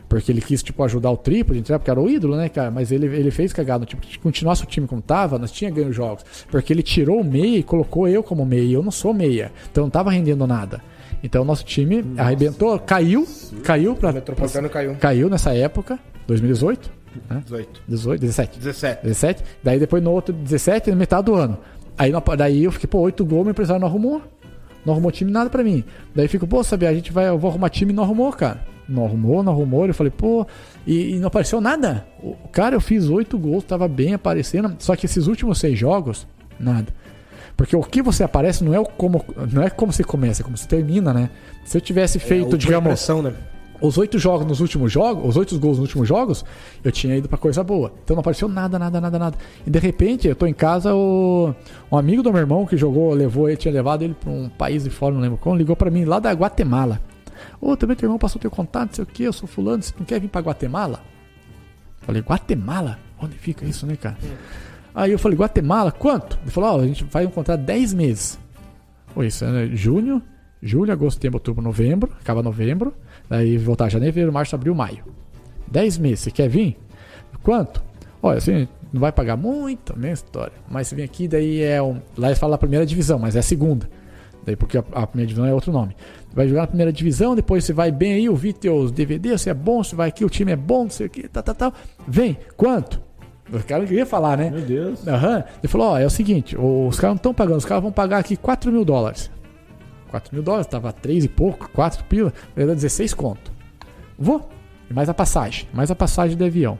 Porque 0.09 0.31
ele 0.31 0.41
quis, 0.41 0.63
tipo, 0.63 0.83
ajudar 0.85 1.11
o 1.11 1.17
entendeu? 1.57 1.79
porque 1.79 1.91
era 1.91 2.01
o 2.01 2.09
ídolo, 2.09 2.37
né, 2.37 2.49
cara? 2.49 2.71
Mas 2.71 2.93
ele, 2.93 3.07
ele 3.07 3.31
fez 3.31 3.53
cagada. 3.53 3.85
Tipo, 3.85 4.07
se 4.07 4.19
continuasse 4.19 4.63
o 4.63 4.67
time 4.67 4.87
como 4.87 5.03
tava, 5.03 5.39
nós 5.39 5.51
tinha 5.51 5.71
ganho 5.71 5.93
jogos. 5.93 6.25
Porque 6.51 6.73
ele 6.73 6.83
tirou 6.83 7.21
o 7.21 7.25
meia 7.25 7.59
e 7.59 7.63
colocou 7.63 8.07
eu 8.07 8.23
como 8.23 8.47
meia. 8.47 8.63
E 8.63 8.73
eu 8.73 8.83
não 8.83 8.93
sou 8.93 9.13
meia. 9.13 9.53
Então 9.71 9.85
não 9.85 9.91
tava 9.91 10.11
rendendo 10.11 10.47
nada. 10.47 10.81
Então 11.23 11.43
o 11.43 11.45
nosso 11.45 11.65
time 11.65 12.05
arrebentou, 12.17 12.79
caiu, 12.79 13.27
caiu 13.65 13.93
O 13.93 13.97
pra. 13.97 14.13
Metropolitano 14.13 14.69
caiu. 14.69 14.95
Caiu 14.97 15.29
nessa 15.29 15.55
época, 15.55 15.99
2018, 16.27 16.91
18. 17.45 17.83
18, 17.89 18.21
17. 18.21 18.59
17. 18.59 19.03
17. 19.03 19.45
Daí 19.63 19.79
depois 19.79 20.03
no 20.03 20.13
outro 20.13 20.33
17, 20.33 20.91
na 20.91 20.97
metade 20.97 21.25
do 21.25 21.35
ano. 21.35 21.59
Aí 21.99 22.13
daí 22.37 22.65
eu 22.65 22.71
fiquei, 22.71 22.87
pô, 22.87 23.01
8 23.01 23.25
gols, 23.25 23.43
meu 23.45 23.51
empresário 23.51 23.81
não 23.81 23.89
arrumou. 23.89 24.23
Não 24.85 24.93
arrumou 24.93 25.11
time 25.11 25.33
nada 25.33 25.51
pra 25.51 25.65
mim. 25.65 25.83
Daí 26.15 26.27
eu 26.27 26.29
fico, 26.29 26.47
pô, 26.47 26.63
sabe, 26.63 26.87
a 26.87 26.95
gente 26.95 27.13
vai, 27.13 27.29
eu 27.29 27.39
vou 27.39 27.51
arrumar 27.51 27.71
time 27.71 27.93
e 27.93 27.97
não 27.97 28.05
arrumou, 28.05 28.33
cara. 28.33 28.61
Não 28.89 29.05
arrumou, 29.05 29.43
não 29.43 29.53
arrumou. 29.53 29.87
Eu 29.87 29.95
falei, 29.95 30.13
pô, 30.17 30.47
e, 30.87 31.15
e 31.15 31.19
não 31.19 31.29
apareceu 31.29 31.61
nada. 31.61 32.07
O, 32.23 32.35
cara, 32.53 32.77
eu 32.77 32.81
fiz 32.81 33.09
8 33.09 33.37
gols, 33.39 33.65
tava 33.65 33.89
bem 33.89 34.15
aparecendo. 34.15 34.77
Só 34.79 34.95
que 34.95 35.07
esses 35.07 35.27
últimos 35.27 35.59
seis 35.59 35.79
jogos, 35.79 36.27
nada. 36.59 36.93
Porque 37.57 37.75
o 37.75 37.83
que 37.83 38.03
você 38.03 38.23
aparece 38.23 38.63
não 38.63 38.75
é 38.75 38.85
como, 38.85 39.25
não 39.51 39.63
é 39.63 39.71
como 39.71 39.93
você 39.93 40.05
começa, 40.05 40.43
é 40.43 40.45
como 40.45 40.57
você 40.57 40.69
termina, 40.69 41.13
né? 41.13 41.31
Se 41.65 41.79
eu 41.79 41.81
tivesse 41.81 42.19
feito, 42.19 42.55
É, 42.55 42.59
digamos, 42.59 43.09
né? 43.09 43.35
os 43.81 43.99
oito 43.99 44.19
jogos 44.19 44.47
nos 44.47 44.61
últimos 44.61 44.93
jogos, 44.93 45.27
os 45.27 45.37
oito 45.37 45.59
gols 45.59 45.79
nos 45.79 45.87
últimos 45.87 46.07
jogos, 46.07 46.45
eu 46.85 46.93
tinha 46.93 47.17
ido 47.17 47.29
pra 47.29 47.39
coisa 47.39 47.65
boa. 47.65 47.93
Então 48.05 48.15
não 48.15 48.21
apareceu 48.21 48.49
nada, 48.49 48.79
nada, 48.79 49.01
nada, 49.01 49.19
nada. 49.19 49.39
E 49.67 49.71
de 49.71 49.79
repente, 49.79 50.29
eu 50.29 50.37
tô 50.37 50.47
em 50.47 50.55
casa, 50.55 50.95
o 50.95 51.55
um 51.91 51.97
amigo 51.97 52.23
do 52.23 52.31
meu 52.31 52.41
irmão 52.41 52.67
que 52.67 52.77
jogou, 52.77 53.13
levou 53.15 53.49
ele, 53.49 53.57
tinha 53.57 53.73
levado 53.73 54.03
ele 54.03 54.15
pra 54.15 54.31
um 54.31 54.49
país 54.49 54.85
de 54.85 54.91
fora, 54.91 55.15
não 55.15 55.21
lembro 55.21 55.39
como, 55.39 55.57
ligou 55.57 55.77
pra 55.77 55.91
mim 55.91 56.05
lá 56.05 56.19
da 56.19 56.33
Guatemala. 56.33 57.01
Ô, 57.61 57.77
também 57.77 57.97
teu 57.97 58.07
irmão 58.07 58.19
passou 58.19 58.41
teu 58.41 58.51
contato, 58.51 58.89
não 58.89 58.95
sei 58.95 59.05
o 59.05 59.07
que, 59.07 59.23
eu 59.23 59.33
sou 59.33 59.49
fulano, 59.49 59.83
você 59.83 59.93
não 59.99 60.05
quer 60.05 60.21
vir 60.21 60.29
pra 60.29 60.41
Guatemala? 60.41 61.03
Falei, 62.03 62.23
Guatemala? 62.23 62.99
Onde 63.19 63.37
fica 63.37 63.65
isso, 63.65 63.87
né, 63.87 63.97
cara? 63.97 64.17
Aí 64.95 65.13
eu 65.13 65.19
falei, 65.19 65.37
Guatemala, 65.37 65.91
quanto? 65.91 66.39
Ele 66.43 66.51
falou, 66.51 66.71
ó, 66.71 66.81
a 66.81 66.87
gente 66.87 67.05
vai 67.05 67.25
encontrar 67.25 67.57
10 67.57 67.95
meses. 67.95 68.39
Pô, 69.15 69.23
isso 69.23 69.45
né? 69.47 69.71
junho, 69.73 70.23
julho, 70.63 70.93
agosto, 70.93 71.17
setembro, 71.17 71.37
outubro, 71.37 71.63
novembro, 71.63 72.13
acaba 72.21 72.43
novembro, 72.43 72.95
daí 73.29 73.57
voltar 73.57 73.89
janeiro, 73.89 74.13
fevereiro, 74.13 74.33
março, 74.33 74.55
abril, 74.55 74.75
maio. 74.75 75.05
10 75.69 75.99
meses, 75.99 76.21
você 76.21 76.31
quer 76.31 76.49
vir? 76.49 76.79
Quanto? 77.43 77.83
Olha, 78.23 78.39
assim, 78.39 78.69
não 78.93 79.01
vai 79.01 79.13
pagar 79.13 79.37
muito, 79.37 79.99
mesma 79.99 80.15
história. 80.15 80.53
Mas 80.71 80.89
você 80.89 80.97
vem 80.97 81.05
aqui, 81.05 81.29
daí 81.29 81.63
é 81.63 81.83
um. 81.83 82.01
Lá 82.17 82.29
eles 82.29 82.39
falam 82.39 82.55
a 82.55 82.59
primeira 82.59 82.87
divisão, 82.87 83.19
mas 83.19 83.37
é 83.37 83.41
a 83.41 83.43
segunda. 83.43 83.89
Daí 84.45 84.57
porque 84.57 84.79
a, 84.79 84.85
a 84.93 85.07
primeira 85.07 85.29
divisão 85.29 85.47
é 85.47 85.53
outro 85.53 85.73
nome. 85.73 85.97
Vai 86.37 86.47
jogar 86.47 86.61
na 86.61 86.67
primeira 86.67 86.93
divisão, 86.93 87.35
depois 87.35 87.65
você 87.65 87.73
vai 87.73 87.91
bem 87.91 88.13
aí, 88.13 88.27
eu 88.27 88.37
vi 88.37 88.53
teus 88.53 88.93
DVD, 88.93 89.31
você 89.31 89.49
é 89.49 89.55
bom, 89.55 89.83
você 89.83 89.97
vai 89.97 90.11
aqui, 90.11 90.23
o 90.23 90.29
time 90.29 90.53
é 90.53 90.57
bom, 90.57 90.83
não 90.83 90.91
sei 90.91 91.07
o 91.07 91.11
que, 91.11 91.27
tal, 91.29 91.43
tal, 91.43 91.55
tal. 91.55 91.73
Vem, 92.07 92.37
quanto? 92.59 93.01
O 93.51 93.59
cara 93.65 93.81
não 93.81 93.89
queria 93.89 94.05
falar, 94.05 94.37
né? 94.37 94.51
Meu 94.51 94.61
Deus. 94.61 95.09
Aham. 95.09 95.43
Ele 95.63 95.69
falou: 95.69 95.93
Ó, 95.93 95.99
é 95.99 96.05
o 96.05 96.11
seguinte, 96.11 96.55
os 96.55 97.01
caras 97.01 97.15
não 97.15 97.17
estão 97.17 97.33
pagando, 97.33 97.57
os 97.57 97.65
caras 97.65 97.83
vão 97.83 97.91
pagar 97.91 98.19
aqui 98.19 98.37
4 98.37 98.71
mil 98.71 98.85
dólares. 98.85 99.31
4 100.11 100.35
mil 100.35 100.43
dólares, 100.43 100.67
tava 100.67 100.93
3 100.93 101.25
e 101.25 101.29
pouco, 101.29 101.71
4 101.71 102.05
pila, 102.05 102.31
vai 102.55 102.67
dar 102.67 102.75
16 102.75 103.15
conto. 103.15 103.51
Vou. 104.19 104.47
E 104.91 104.93
mais 104.93 105.09
a 105.09 105.15
passagem, 105.15 105.67
mais 105.73 105.91
a 105.91 105.95
passagem 105.95 106.37
de 106.37 106.45
avião. 106.45 106.79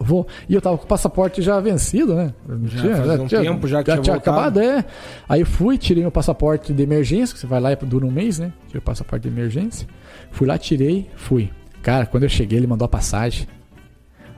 Vou. 0.00 0.26
E 0.48 0.54
eu 0.54 0.60
tava 0.60 0.78
com 0.78 0.84
o 0.84 0.86
passaporte 0.86 1.42
já 1.42 1.58
vencido, 1.60 2.14
né? 2.14 2.32
Já 2.64 2.96
fazia 2.96 3.22
um 3.22 3.26
tempo 3.26 3.66
já 3.66 3.82
que 3.82 3.90
tinha 3.90 3.96
voltado. 3.96 4.18
acabado, 4.18 4.60
é. 4.60 4.84
Aí 5.28 5.44
fui, 5.44 5.76
tirei 5.76 6.02
meu 6.02 6.12
passaporte 6.12 6.72
de 6.72 6.82
emergência, 6.82 7.34
que 7.34 7.40
você 7.40 7.46
vai 7.46 7.60
lá 7.60 7.72
e 7.72 7.76
dura 7.76 8.06
um 8.06 8.10
mês, 8.10 8.38
né? 8.38 8.52
Tirei 8.66 8.78
o 8.78 8.82
passaporte 8.82 9.28
de 9.28 9.34
emergência. 9.34 9.88
Fui 10.30 10.46
lá, 10.46 10.56
tirei, 10.56 11.10
fui. 11.16 11.50
Cara, 11.82 12.06
quando 12.06 12.22
eu 12.22 12.28
cheguei, 12.28 12.58
ele 12.58 12.66
mandou 12.66 12.86
a 12.86 12.88
passagem. 12.88 13.46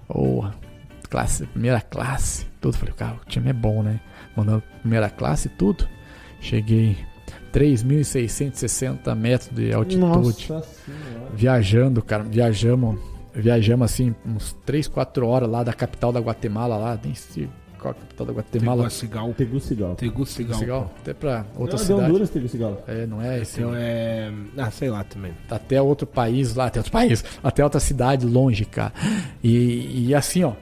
Porra, 0.09 0.55
classe, 1.09 1.47
primeira 1.47 1.81
classe, 1.81 2.47
tudo. 2.61 2.77
Falei, 2.77 2.95
cara, 2.95 3.17
o 3.25 3.29
time 3.29 3.51
é 3.51 3.53
bom, 3.53 3.83
né? 3.83 4.01
Mandando 4.37 4.63
primeira 4.81 5.11
classe 5.11 5.49
e 5.49 5.51
tudo. 5.51 5.87
Cheguei 6.41 6.97
3.660 7.53 9.15
metros 9.15 9.51
de 9.51 9.73
altitude. 9.73 10.01
Nossa 10.01 10.63
senhora. 10.63 11.31
Viajando, 11.35 12.03
cara, 12.03 12.23
viajamos, 12.23 12.99
viajamos 13.35 13.85
assim, 13.85 14.15
uns 14.27 14.57
3, 14.65 14.89
4 14.89 15.27
horas 15.27 15.49
lá 15.49 15.63
da 15.63 15.73
capital 15.73 16.13
da 16.13 16.21
Guatemala, 16.21 16.77
lá, 16.77 16.99
sei 17.15 17.49
qual 17.81 17.95
é 17.95 17.97
a 17.97 18.01
capital 18.01 18.27
da 18.27 18.33
Guatemala. 18.33 18.83
Tegucigal. 18.83 19.35
Tegucigal. 19.35 19.95
Tegucigal. 19.95 20.61
Legal, 20.61 20.95
até 21.01 21.15
pra 21.15 21.47
outra 21.57 21.77
Não, 21.77 21.83
de 21.83 21.87
cidade. 21.87 22.03
Honduras, 22.11 22.31
Tegucigal. 22.31 22.85
É, 22.87 23.07
não 23.07 23.23
é 23.23 23.41
esse. 23.41 23.61
Então 23.61 23.73
é. 23.75 24.31
Ah, 24.57 24.71
sei 24.71 24.91
lá 24.91 25.03
também. 25.03 25.33
até 25.51 25.81
outro 25.81 26.07
país 26.07 26.55
lá, 26.55 26.67
até 26.67 26.79
outro 26.79 26.93
país, 26.93 27.25
até 27.43 27.65
outra 27.65 27.81
cidade 27.81 28.27
longe, 28.27 28.65
cara. 28.65 28.93
E, 29.43 30.09
e 30.09 30.15
assim, 30.15 30.45
ó, 30.45 30.53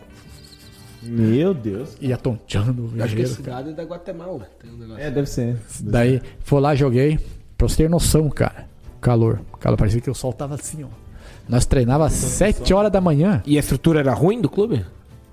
Meu 1.03 1.53
Deus. 1.53 1.97
ia 2.01 2.17
tonteando 2.17 2.93
o 2.95 3.03
Acho 3.03 3.17
que 3.17 3.23
é 3.23 3.27
cidade 3.27 3.73
da 3.73 3.83
Guatemala. 3.83 4.49
Tem 4.61 4.71
um 4.71 4.77
negócio. 4.77 5.03
É, 5.03 5.11
deve 5.11 5.29
ser. 5.29 5.57
Daí, 5.81 6.23
foi 6.41 6.61
lá, 6.61 6.75
joguei. 6.75 7.19
Pra 7.57 7.69
você 7.69 7.79
ter 7.79 7.91
noção, 7.91 8.31
cara. 8.31 8.69
Calor. 9.01 9.41
Calor, 9.59 9.77
parecia 9.77 10.01
que 10.01 10.11
o 10.11 10.15
sol 10.15 10.33
tava 10.33 10.55
assim, 10.55 10.85
ó. 10.85 11.08
Nós 11.49 11.65
treinava 11.65 12.07
às 12.07 12.12
7 12.12 12.75
horas 12.75 12.93
da 12.93 13.01
manhã. 13.01 13.43
E 13.47 13.57
a 13.57 13.60
estrutura 13.60 14.01
era 14.01 14.12
ruim 14.12 14.41
do 14.41 14.51
clube? 14.51 14.85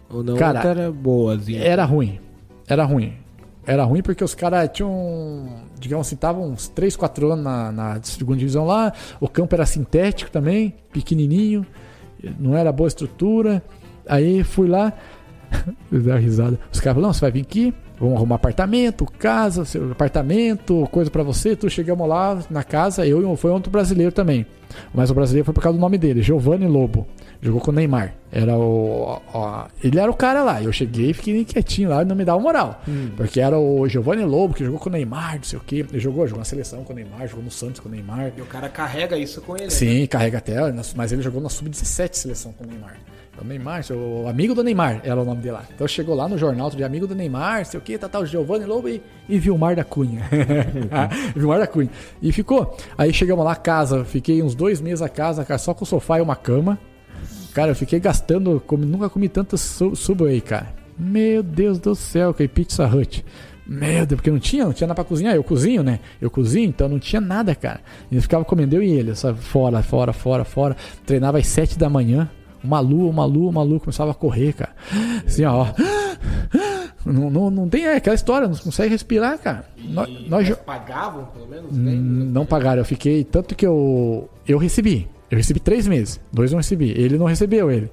Ou 0.10 0.24
não? 0.24 0.38
Cara, 0.38 0.61
era 0.61 0.92
boazinha. 0.92 1.61
Era 1.61 1.84
ruim. 1.84 2.19
Era 2.68 2.85
ruim. 2.85 3.14
Era 3.68 3.84
ruim 3.84 4.02
porque 4.02 4.24
os 4.24 4.35
caras 4.35 4.69
tinham, 4.72 5.50
digamos 5.80 6.08
assim, 6.08 6.16
estavam 6.16 6.52
uns 6.52 6.68
3, 6.69 6.95
4 6.95 7.32
anos 7.32 7.44
na, 7.44 7.72
na 7.72 8.00
segunda 8.03 8.38
divisão 8.38 8.66
lá. 8.66 8.94
O 9.19 9.27
campo 9.27 9.56
era 9.56 9.66
sintético 9.66 10.32
também, 10.32 10.74
pequenininho. 10.94 11.66
Não 12.40 12.56
era 12.56 12.72
boa 12.72 12.88
estrutura. 12.88 13.61
Aí 14.08 14.44
fui 14.44 14.68
lá, 14.68 14.94
deu 15.92 16.14
uma 16.14 16.19
risada. 16.19 16.60
Os 16.72 16.80
caras 16.80 16.95
falaram: 16.95 17.02
não, 17.02 17.14
você 17.14 17.22
vai 17.22 17.32
vir 17.32 17.42
aqui, 17.42 17.74
vamos 18.00 18.16
arrumar 18.18 18.35
apartamento, 18.35 19.06
casa, 19.06 19.66
seu 19.66 19.92
apartamento, 19.92 20.88
coisa 20.92 21.10
pra 21.10 21.24
você. 21.24 21.56
Tu 21.56 21.69
chegamos 21.69 22.08
lá 22.08 22.40
na 22.50 22.64
casa, 22.64 23.06
eu 23.06 23.34
e 23.34 23.38
foi 23.38 23.50
outro 23.50 23.72
brasileiro 23.72 24.11
também. 24.11 24.45
Mas 24.94 25.10
o 25.10 25.14
brasileiro 25.14 25.45
foi 25.45 25.54
por 25.54 25.62
causa 25.62 25.78
do 25.78 25.82
nome 25.82 25.98
dele, 25.98 26.22
Giovanni 26.22 26.68
Lobo. 26.68 27.08
Jogou 27.42 27.62
com 27.62 27.72
o 27.72 27.74
Neymar. 27.74 28.14
Era 28.32 28.58
o. 28.58 29.22
ó, 29.34 29.66
ele 29.84 30.00
era 30.00 30.10
o 30.10 30.14
cara 30.16 30.44
lá. 30.44 30.62
Eu 30.64 30.72
cheguei 30.72 31.12
e 31.12 31.14
fiquei 31.14 31.45
quietinho 31.45 31.90
lá 31.90 32.02
e 32.02 32.06
não 32.06 32.16
me 32.16 32.26
dava 32.26 32.40
moral. 32.40 32.82
Porque 33.16 33.40
era 33.40 33.58
o 33.58 33.88
Giovanni 33.88 34.24
Lobo 34.26 34.54
que 34.54 34.64
jogou 34.66 34.80
com 34.80 34.90
o 34.90 34.92
Neymar, 34.92 35.36
não 35.36 35.44
sei 35.44 35.60
o 35.60 35.62
quê. 35.62 35.86
Ele 35.90 36.00
jogou, 36.00 36.26
jogou 36.26 36.40
na 36.40 36.45
seleção 36.45 36.84
com 36.84 36.94
o 36.94 36.95
Neymar, 36.95 37.28
jogou 37.28 37.44
no 37.44 37.52
Santos 37.52 37.80
com 37.80 37.88
o 37.90 37.92
Neymar. 37.92 38.32
E 38.38 38.42
o 38.42 38.45
cara 38.45 38.68
carrega 38.70 39.18
isso 39.18 39.42
com 39.42 39.56
ele. 39.56 39.66
né? 39.66 39.70
Sim, 39.70 40.06
carrega 40.08 40.38
até, 40.40 40.56
mas 40.95 41.12
ele 41.12 41.22
jogou 41.22 41.42
na 41.42 41.50
Sub-17 41.50 42.16
seleção 42.16 42.52
com 42.54 42.64
o 42.64 42.68
Neymar. 42.68 42.95
O 43.42 43.44
Neymar, 43.46 43.84
o 43.92 44.28
amigo 44.28 44.56
do 44.56 44.64
Neymar 44.64 45.02
era 45.04 45.22
o 45.22 45.26
nome 45.26 45.42
dele 45.42 45.54
lá. 45.56 45.64
Então 45.74 45.86
chegou 45.88 46.16
lá 46.16 46.28
no 46.28 46.38
jornal 46.38 46.70
de 46.70 46.84
amigo 46.84 47.06
do 47.06 47.14
Neymar, 47.14 47.66
sei 47.66 47.78
o 47.80 47.84
que, 47.84 47.98
tá, 47.98 48.08
tal, 48.08 48.26
Giovanni 48.26 48.66
Lobo 48.66 48.88
e, 48.88 49.02
e 49.28 49.38
Vilmar 49.38 49.76
da 49.76 49.84
Cunha. 49.84 50.22
Vilmar 51.36 51.60
da 51.60 51.68
Cunha. 51.68 51.90
E 52.22 52.32
ficou. 52.32 52.78
Aí 52.98 53.14
chegamos 53.14 53.44
lá, 53.44 53.56
casa, 53.56 54.06
fiquei 54.06 54.42
uns 54.42 54.56
dois 54.56 54.80
meses 54.82 55.02
a 55.02 55.10
casa, 55.10 55.44
cara, 55.44 55.58
só 55.58 55.74
com 55.74 55.84
o 55.84 55.88
sofá 55.88 56.18
e 56.20 56.22
uma 56.22 56.36
cama. 56.36 56.80
Cara, 57.54 57.72
eu 57.72 57.76
fiquei 57.76 58.00
gastando, 58.00 58.62
comi- 58.66 58.86
nunca 58.86 59.10
comi 59.10 59.30
tanto 59.30 59.58
su- 59.58 59.96
Subway, 59.96 60.42
cara. 60.42 60.74
Meu 60.98 61.44
Deus 61.44 61.78
do 61.80 61.94
céu, 61.96 62.34
que 62.34 62.48
Pizza 62.48 62.86
Hut. 62.88 63.26
Meu 63.68 64.06
Deus, 64.06 64.18
porque 64.18 64.30
não 64.32 64.40
tinha, 64.40 64.64
não 64.66 64.74
tinha 64.74 64.88
nada 64.88 64.96
pra 64.96 65.04
cozinhar. 65.04 65.36
Eu 65.36 65.44
cozinho, 65.44 65.82
né? 65.84 66.00
Eu 66.22 66.30
cozinho, 66.30 66.70
então 66.70 66.88
não 66.88 67.00
tinha 67.00 67.20
nada, 67.20 67.54
cara. 67.56 67.80
E 68.12 68.16
eu 68.16 68.22
ficava 68.22 68.46
comendo 68.46 68.76
eu 68.76 68.84
e 68.84 68.90
ele, 68.92 69.16
sabe? 69.16 69.40
Fora, 69.40 69.82
fora, 69.82 70.14
fora, 70.14 70.44
fora. 70.46 70.76
Treinava 71.06 71.38
às 71.40 71.48
sete 71.48 71.78
da 71.78 71.90
manhã. 71.90 72.30
Uma 72.66 72.80
lua, 72.80 73.10
uma 73.10 73.26
lua, 73.26 73.50
uma 73.50 73.64
lua. 73.64 73.80
Começava 73.80 74.11
a 74.11 74.14
correr, 74.14 74.53
cara. 74.53 74.72
Assim, 75.26 75.45
ó. 75.45 75.68
Não, 77.06 77.30
não, 77.30 77.50
não 77.52 77.69
tem 77.69 77.85
é, 77.85 77.95
aquela 77.98 78.16
história, 78.16 78.48
não 78.48 78.56
consegue 78.56 78.90
respirar, 78.90 79.38
cara. 79.38 79.66
Nós, 79.77 80.10
E 80.10 80.27
nós 80.27 80.48
jo- 80.48 80.58
pagavam, 80.58 81.26
pelo 81.26 81.48
menos? 81.48 81.72
Bem? 81.77 81.95
não 81.95 82.45
pagaram, 82.48 82.82
eu 82.82 82.85
fiquei. 82.85 83.24
Tanto 83.24 83.53
que 83.56 83.66
eu. 83.66 84.27
Eu 84.48 84.58
recebi. 84.58 85.08
Eu 85.30 85.38
recebi 85.38 85.60
três 85.60 85.88
meses. 85.88 86.19
Dois 86.34 86.52
não 86.52 86.58
recebi. 86.58 86.90
Ele 86.92 87.18
não 87.18 87.26
recebeu, 87.27 87.69
ele. 87.69 87.92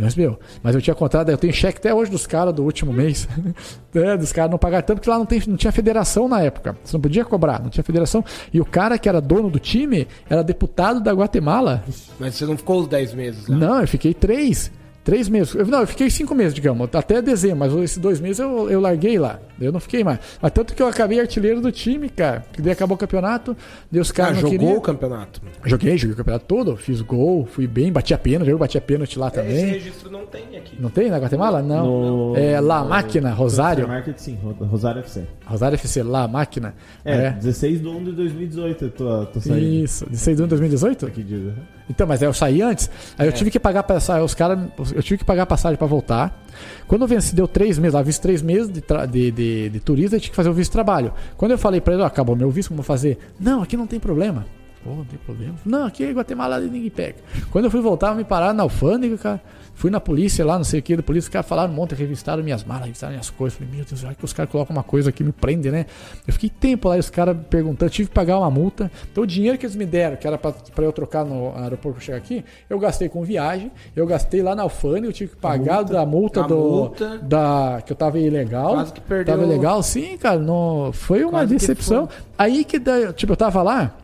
Ele 0.00 0.06
recebeu. 0.06 0.38
Mas 0.62 0.74
eu 0.74 0.80
tinha 0.80 0.94
contrato, 0.94 1.28
eu 1.28 1.36
tenho 1.36 1.52
cheque 1.52 1.78
até 1.78 1.94
hoje 1.94 2.10
dos 2.10 2.26
caras 2.26 2.54
do 2.54 2.64
último 2.64 2.92
mês. 2.92 3.28
é, 3.94 4.16
dos 4.16 4.32
caras 4.32 4.50
não 4.50 4.58
pagaram 4.58 4.84
tanto, 4.86 4.96
porque 4.98 5.10
lá 5.10 5.18
não, 5.18 5.26
tem, 5.26 5.42
não 5.46 5.56
tinha 5.56 5.70
federação 5.70 6.26
na 6.26 6.40
época. 6.40 6.76
Você 6.82 6.96
não 6.96 7.00
podia 7.00 7.24
cobrar, 7.24 7.60
não 7.60 7.68
tinha 7.68 7.84
federação. 7.84 8.24
E 8.52 8.60
o 8.60 8.64
cara 8.64 8.98
que 8.98 9.08
era 9.08 9.20
dono 9.20 9.50
do 9.50 9.58
time 9.58 10.08
era 10.28 10.42
deputado 10.42 11.00
da 11.00 11.12
Guatemala. 11.12 11.84
Mas 12.18 12.34
você 12.34 12.46
não 12.46 12.56
ficou 12.56 12.80
os 12.80 12.88
10 12.88 13.14
meses 13.14 13.46
lá? 13.46 13.56
Não, 13.56 13.80
eu 13.82 13.88
fiquei 13.88 14.14
três. 14.14 14.72
Três 15.10 15.28
meses. 15.28 15.52
Eu- 15.56 15.66
não, 15.66 15.80
eu 15.80 15.86
fiquei 15.88 16.08
cinco 16.08 16.36
meses, 16.36 16.54
digamos, 16.54 16.88
até 16.94 17.20
dezembro, 17.20 17.56
mas 17.58 17.74
esses 17.74 17.98
dois 17.98 18.20
meses 18.20 18.38
eu, 18.38 18.70
eu 18.70 18.80
larguei 18.80 19.18
lá. 19.18 19.40
Eu 19.60 19.72
não 19.72 19.80
fiquei 19.80 20.04
mais. 20.04 20.20
Mas 20.40 20.52
tanto 20.52 20.72
que 20.72 20.80
eu 20.80 20.86
acabei 20.86 21.18
artilheiro 21.18 21.60
do 21.60 21.72
time, 21.72 22.08
cara. 22.08 22.44
Que 22.52 22.62
daí 22.62 22.70
acabou 22.72 22.94
o 22.94 22.98
campeonato, 22.98 23.56
daí 23.90 24.00
os 24.00 24.08
Ah, 24.12 24.14
caras 24.14 24.34
não 24.34 24.42
jogou 24.42 24.58
queriam- 24.58 24.76
o 24.78 24.80
campeonato. 24.80 25.42
Joguei, 25.66 25.98
joguei 25.98 26.14
o 26.14 26.16
campeonato 26.16 26.44
todo, 26.46 26.76
fiz 26.76 27.00
gol, 27.00 27.44
fui 27.44 27.66
bem, 27.66 27.90
bati 27.90 28.14
a 28.14 28.18
pênalti, 28.18 28.50
eu 28.50 28.56
bati 28.56 28.78
a 28.78 28.80
pênalti 28.80 29.18
lá 29.18 29.26
Esse 29.26 29.36
também. 29.36 29.64
registro 29.66 30.12
não 30.12 30.26
tem 30.26 30.56
aqui. 30.56 30.76
Não 30.80 30.90
tem 30.90 31.10
na 31.10 31.18
Guatemala? 31.18 31.60
Não. 31.60 32.30
No- 32.30 32.36
É 32.36 32.60
La 32.60 32.84
no- 32.84 32.90
Máquina, 32.90 33.32
Rosário. 33.32 33.88
Market, 33.88 34.16
sim, 34.16 34.38
Ro- 34.40 34.64
Rosário 34.64 35.00
FC. 35.00 35.24
Rosário 35.44 35.74
FC, 35.74 36.04
La 36.04 36.28
Máquina. 36.28 36.72
É, 37.04 37.30
16 37.30 37.80
de 37.82 37.88
1 37.88 38.04
de 38.04 38.12
2018 38.12 38.84
eu 38.84 38.90
tô, 38.92 39.26
tô 39.26 39.40
saindo. 39.40 39.58
Isso. 39.58 40.06
16 40.08 40.36
de 40.36 40.42
1 40.44 40.46
de 40.46 40.50
2018? 40.50 41.04
Aqui 41.06 41.24
diz. 41.24 41.52
Então, 41.90 42.06
mas 42.06 42.22
aí 42.22 42.28
eu 42.28 42.32
saí 42.32 42.62
antes, 42.62 42.88
aí 43.18 43.26
eu 43.26 43.32
tive 43.32 43.50
que 43.50 43.58
pagar 43.58 43.82
passagem, 43.82 44.24
os 44.24 44.32
caras, 44.32 44.60
eu 44.94 45.02
tive 45.02 45.18
que 45.18 45.24
pagar 45.24 45.44
passagem 45.44 45.76
pra 45.76 45.88
voltar. 45.88 46.40
Quando 46.86 47.02
eu 47.02 47.08
venci, 47.08 47.34
deu 47.34 47.48
três 47.48 47.78
meses, 47.78 47.94
lá, 47.94 48.00
visto 48.00 48.22
três 48.22 48.40
meses 48.40 48.70
de, 48.70 48.80
de, 49.10 49.30
de, 49.32 49.68
de 49.70 49.80
turista, 49.80 50.14
eu 50.14 50.20
tinha 50.20 50.30
que 50.30 50.36
fazer 50.36 50.48
o 50.48 50.54
visto 50.54 50.70
de 50.70 50.74
trabalho. 50.74 51.12
Quando 51.36 51.50
eu 51.50 51.58
falei 51.58 51.80
pra 51.80 51.94
ele, 51.94 52.02
ó, 52.04 52.06
acabou 52.06 52.36
meu 52.36 52.48
visto, 52.48 52.68
como 52.68 52.76
vou 52.76 52.84
fazer? 52.84 53.18
Não, 53.40 53.60
aqui 53.60 53.76
não 53.76 53.88
tem 53.88 53.98
problema. 53.98 54.46
Pô, 54.82 54.90
não 54.90 55.04
tem 55.04 55.18
problema. 55.18 55.54
Não, 55.64 55.84
aqui 55.86 56.04
em 56.04 56.12
Guatemala 56.12 56.58
ninguém 56.58 56.88
pega. 56.90 57.16
Quando 57.50 57.66
eu 57.66 57.70
fui 57.70 57.80
voltar, 57.82 58.14
me 58.14 58.24
pararam 58.24 58.54
na 58.54 58.62
alfândega, 58.62 59.16
cara. 59.18 59.40
Fui 59.74 59.90
na 59.90 59.98
polícia 60.00 60.44
lá, 60.44 60.58
não 60.58 60.64
sei 60.64 60.80
o 60.80 60.82
que, 60.82 60.94
da 60.94 61.02
polícia, 61.02 61.28
os 61.28 61.32
caras 61.32 61.48
falaram 61.48 61.72
um 61.72 61.74
monte, 61.74 61.94
revistaram 61.94 62.42
minhas 62.42 62.62
malas, 62.64 62.84
revistaram 62.84 63.12
minhas 63.12 63.30
coisas. 63.30 63.58
Falei, 63.58 63.74
meu 63.74 63.84
Deus, 63.84 63.98
será 64.00 64.12
que 64.14 64.22
os 64.22 64.32
caras 64.32 64.50
colocam 64.52 64.76
uma 64.76 64.82
coisa 64.82 65.08
aqui, 65.08 65.24
me 65.24 65.32
prende, 65.32 65.70
né? 65.70 65.86
Eu 66.26 66.34
fiquei 66.34 66.50
tempo 66.50 66.88
lá 66.88 66.96
e 66.96 67.00
os 67.00 67.08
caras 67.08 67.34
perguntando, 67.48 67.90
tive 67.90 68.08
que 68.10 68.14
pagar 68.14 68.38
uma 68.38 68.50
multa. 68.50 68.90
Então 69.10 69.24
o 69.24 69.26
dinheiro 69.26 69.56
que 69.56 69.64
eles 69.64 69.74
me 69.76 69.86
deram, 69.86 70.16
que 70.16 70.26
era 70.26 70.36
pra, 70.36 70.52
pra 70.52 70.84
eu 70.84 70.92
trocar 70.92 71.24
no 71.24 71.54
aeroporto 71.56 71.96
pra 71.96 72.04
chegar 72.04 72.18
aqui, 72.18 72.44
eu 72.68 72.78
gastei 72.78 73.08
com 73.08 73.22
viagem, 73.22 73.70
eu 73.96 74.06
gastei 74.06 74.42
lá 74.42 74.54
na 74.54 74.62
alfândega, 74.64 75.06
eu 75.06 75.12
tive 75.14 75.30
que 75.30 75.36
pagar 75.38 75.82
da 75.82 76.04
multa 76.04 76.42
do. 76.42 76.56
multa. 76.56 77.18
Da, 77.18 77.82
que 77.84 77.92
eu 77.92 77.96
tava 77.96 78.18
ilegal. 78.18 78.74
Quase 78.74 78.92
que 78.92 79.00
perdeu- 79.00 79.34
Tava 79.34 79.46
ilegal, 79.46 79.82
sim, 79.82 80.16
cara. 80.18 80.38
No, 80.38 80.90
foi 80.92 81.22
uma 81.22 81.30
Quase 81.40 81.54
que 81.54 81.60
decepção. 81.60 82.06
Aí 82.36 82.64
que, 82.64 82.78
tipo, 83.14 83.32
eu 83.32 83.36
tava 83.36 83.62
lá 83.62 83.94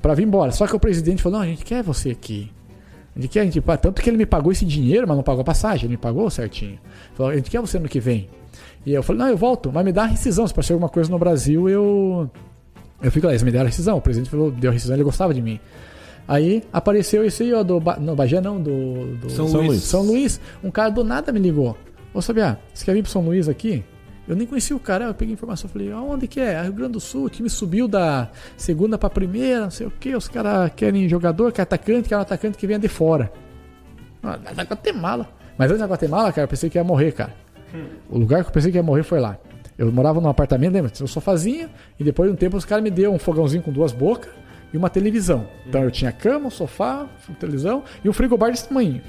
pra 0.00 0.14
vir 0.14 0.26
embora. 0.26 0.52
Só 0.52 0.66
que 0.66 0.74
o 0.74 0.80
presidente 0.80 1.22
falou: 1.22 1.38
não, 1.38 1.44
a 1.46 1.48
gente 1.48 1.64
quer 1.64 1.82
você 1.82 2.10
aqui. 2.10 2.50
A 3.16 3.20
gente 3.20 3.30
quer, 3.30 3.40
a 3.40 3.44
gente, 3.44 3.60
tanto 3.60 4.00
que 4.00 4.08
ele 4.08 4.16
me 4.16 4.26
pagou 4.26 4.52
esse 4.52 4.64
dinheiro, 4.64 5.06
mas 5.06 5.16
não 5.16 5.24
pagou 5.24 5.40
a 5.42 5.44
passagem, 5.44 5.86
ele 5.86 5.92
me 5.94 5.96
pagou 5.96 6.30
certinho. 6.30 6.78
Falou, 7.14 7.32
a 7.32 7.36
gente 7.36 7.50
quer 7.50 7.60
você 7.60 7.76
ano 7.76 7.88
que 7.88 7.98
vem. 7.98 8.28
E 8.86 8.92
eu 8.92 9.02
falei, 9.02 9.20
não, 9.22 9.28
eu 9.28 9.36
volto, 9.36 9.70
mas 9.72 9.84
me 9.84 9.92
dá 9.92 10.04
a 10.04 10.06
rescisão. 10.06 10.46
Se 10.46 10.54
passar 10.54 10.74
alguma 10.74 10.88
coisa 10.88 11.10
no 11.10 11.18
Brasil, 11.18 11.68
eu. 11.68 12.30
Eu 13.02 13.10
fico 13.10 13.26
lá, 13.26 13.32
eles 13.32 13.42
me 13.42 13.50
deram 13.50 13.64
a 13.64 13.68
rescisão. 13.68 13.96
O 13.98 14.00
presidente 14.00 14.30
falou, 14.30 14.50
deu 14.50 14.70
a 14.70 14.72
rescisão, 14.72 14.94
ele 14.94 15.02
gostava 15.04 15.34
de 15.34 15.42
mim. 15.42 15.58
Aí 16.28 16.62
apareceu 16.72 17.24
esse 17.24 17.42
aí, 17.42 17.52
ó, 17.52 17.62
do. 17.62 17.80
Ba- 17.80 17.98
Não, 18.00 18.14
Bagé 18.14 18.40
não, 18.40 18.60
do. 18.62 19.16
do 19.16 19.28
São 19.30 19.48
São 19.48 19.56
Luís. 19.60 19.68
Luís. 19.70 19.82
São 19.82 20.02
Luís. 20.02 20.40
Um 20.62 20.70
cara 20.70 20.90
do 20.90 21.02
nada 21.02 21.32
me 21.32 21.40
ligou. 21.40 21.76
Ô, 22.14 22.22
Sabia, 22.22 22.58
você 22.72 22.84
quer 22.84 22.94
vir 22.94 23.02
pro 23.02 23.10
São 23.10 23.22
Luís 23.22 23.48
aqui? 23.48 23.84
Eu 24.28 24.36
nem 24.36 24.46
conhecia 24.46 24.76
o 24.76 24.80
cara, 24.80 25.06
eu 25.06 25.14
peguei 25.14 25.34
informação, 25.34 25.68
falei, 25.68 25.90
aonde 25.90 26.28
que 26.28 26.38
é? 26.38 26.56
Ah, 26.56 26.62
Rio 26.62 26.72
Grande 26.72 26.92
do 26.92 27.00
Sul, 27.00 27.24
o 27.24 27.30
time 27.30 27.50
subiu 27.50 27.88
da 27.88 28.30
segunda 28.56 28.96
pra 28.96 29.10
primeira, 29.10 29.62
não 29.62 29.70
sei 29.70 29.86
o 29.86 29.90
que, 29.90 30.14
os 30.14 30.28
caras 30.28 30.70
querem 30.76 31.08
jogador, 31.08 31.50
quer 31.52 31.62
atacante, 31.62 32.08
quer 32.08 32.16
um 32.16 32.20
atacante 32.20 32.56
que 32.56 32.66
venha 32.66 32.78
de 32.78 32.88
fora. 32.88 33.32
Ah, 34.22 34.36
da 34.36 34.62
Guatemala. 34.62 35.28
Mas 35.58 35.70
antes 35.70 35.80
da 35.80 35.86
Guatemala, 35.86 36.32
cara, 36.32 36.44
eu 36.44 36.48
pensei 36.48 36.70
que 36.70 36.78
ia 36.78 36.84
morrer, 36.84 37.12
cara. 37.12 37.34
O 38.08 38.18
lugar 38.18 38.42
que 38.42 38.48
eu 38.48 38.52
pensei 38.52 38.70
que 38.70 38.78
ia 38.78 38.82
morrer 38.82 39.02
foi 39.02 39.20
lá. 39.20 39.36
Eu 39.76 39.90
morava 39.90 40.20
num 40.20 40.28
apartamento, 40.28 40.74
lembra? 40.74 40.90
Tinha 40.90 41.04
um 41.04 41.08
sofazinho, 41.08 41.68
e 41.98 42.04
depois 42.04 42.28
de 42.28 42.34
um 42.34 42.36
tempo 42.36 42.56
os 42.56 42.64
caras 42.64 42.84
me 42.84 42.90
deu 42.90 43.12
um 43.12 43.18
fogãozinho 43.18 43.62
com 43.62 43.72
duas 43.72 43.92
bocas 43.92 44.30
e 44.72 44.76
uma 44.76 44.90
televisão. 44.90 45.48
Então 45.66 45.82
eu 45.82 45.90
tinha 45.90 46.12
cama, 46.12 46.46
um 46.46 46.50
sofá, 46.50 47.08
televisão 47.38 47.82
e 48.04 48.08
um 48.08 48.12
frigobar 48.12 48.50
desse 48.50 48.68
tamanho. 48.68 49.00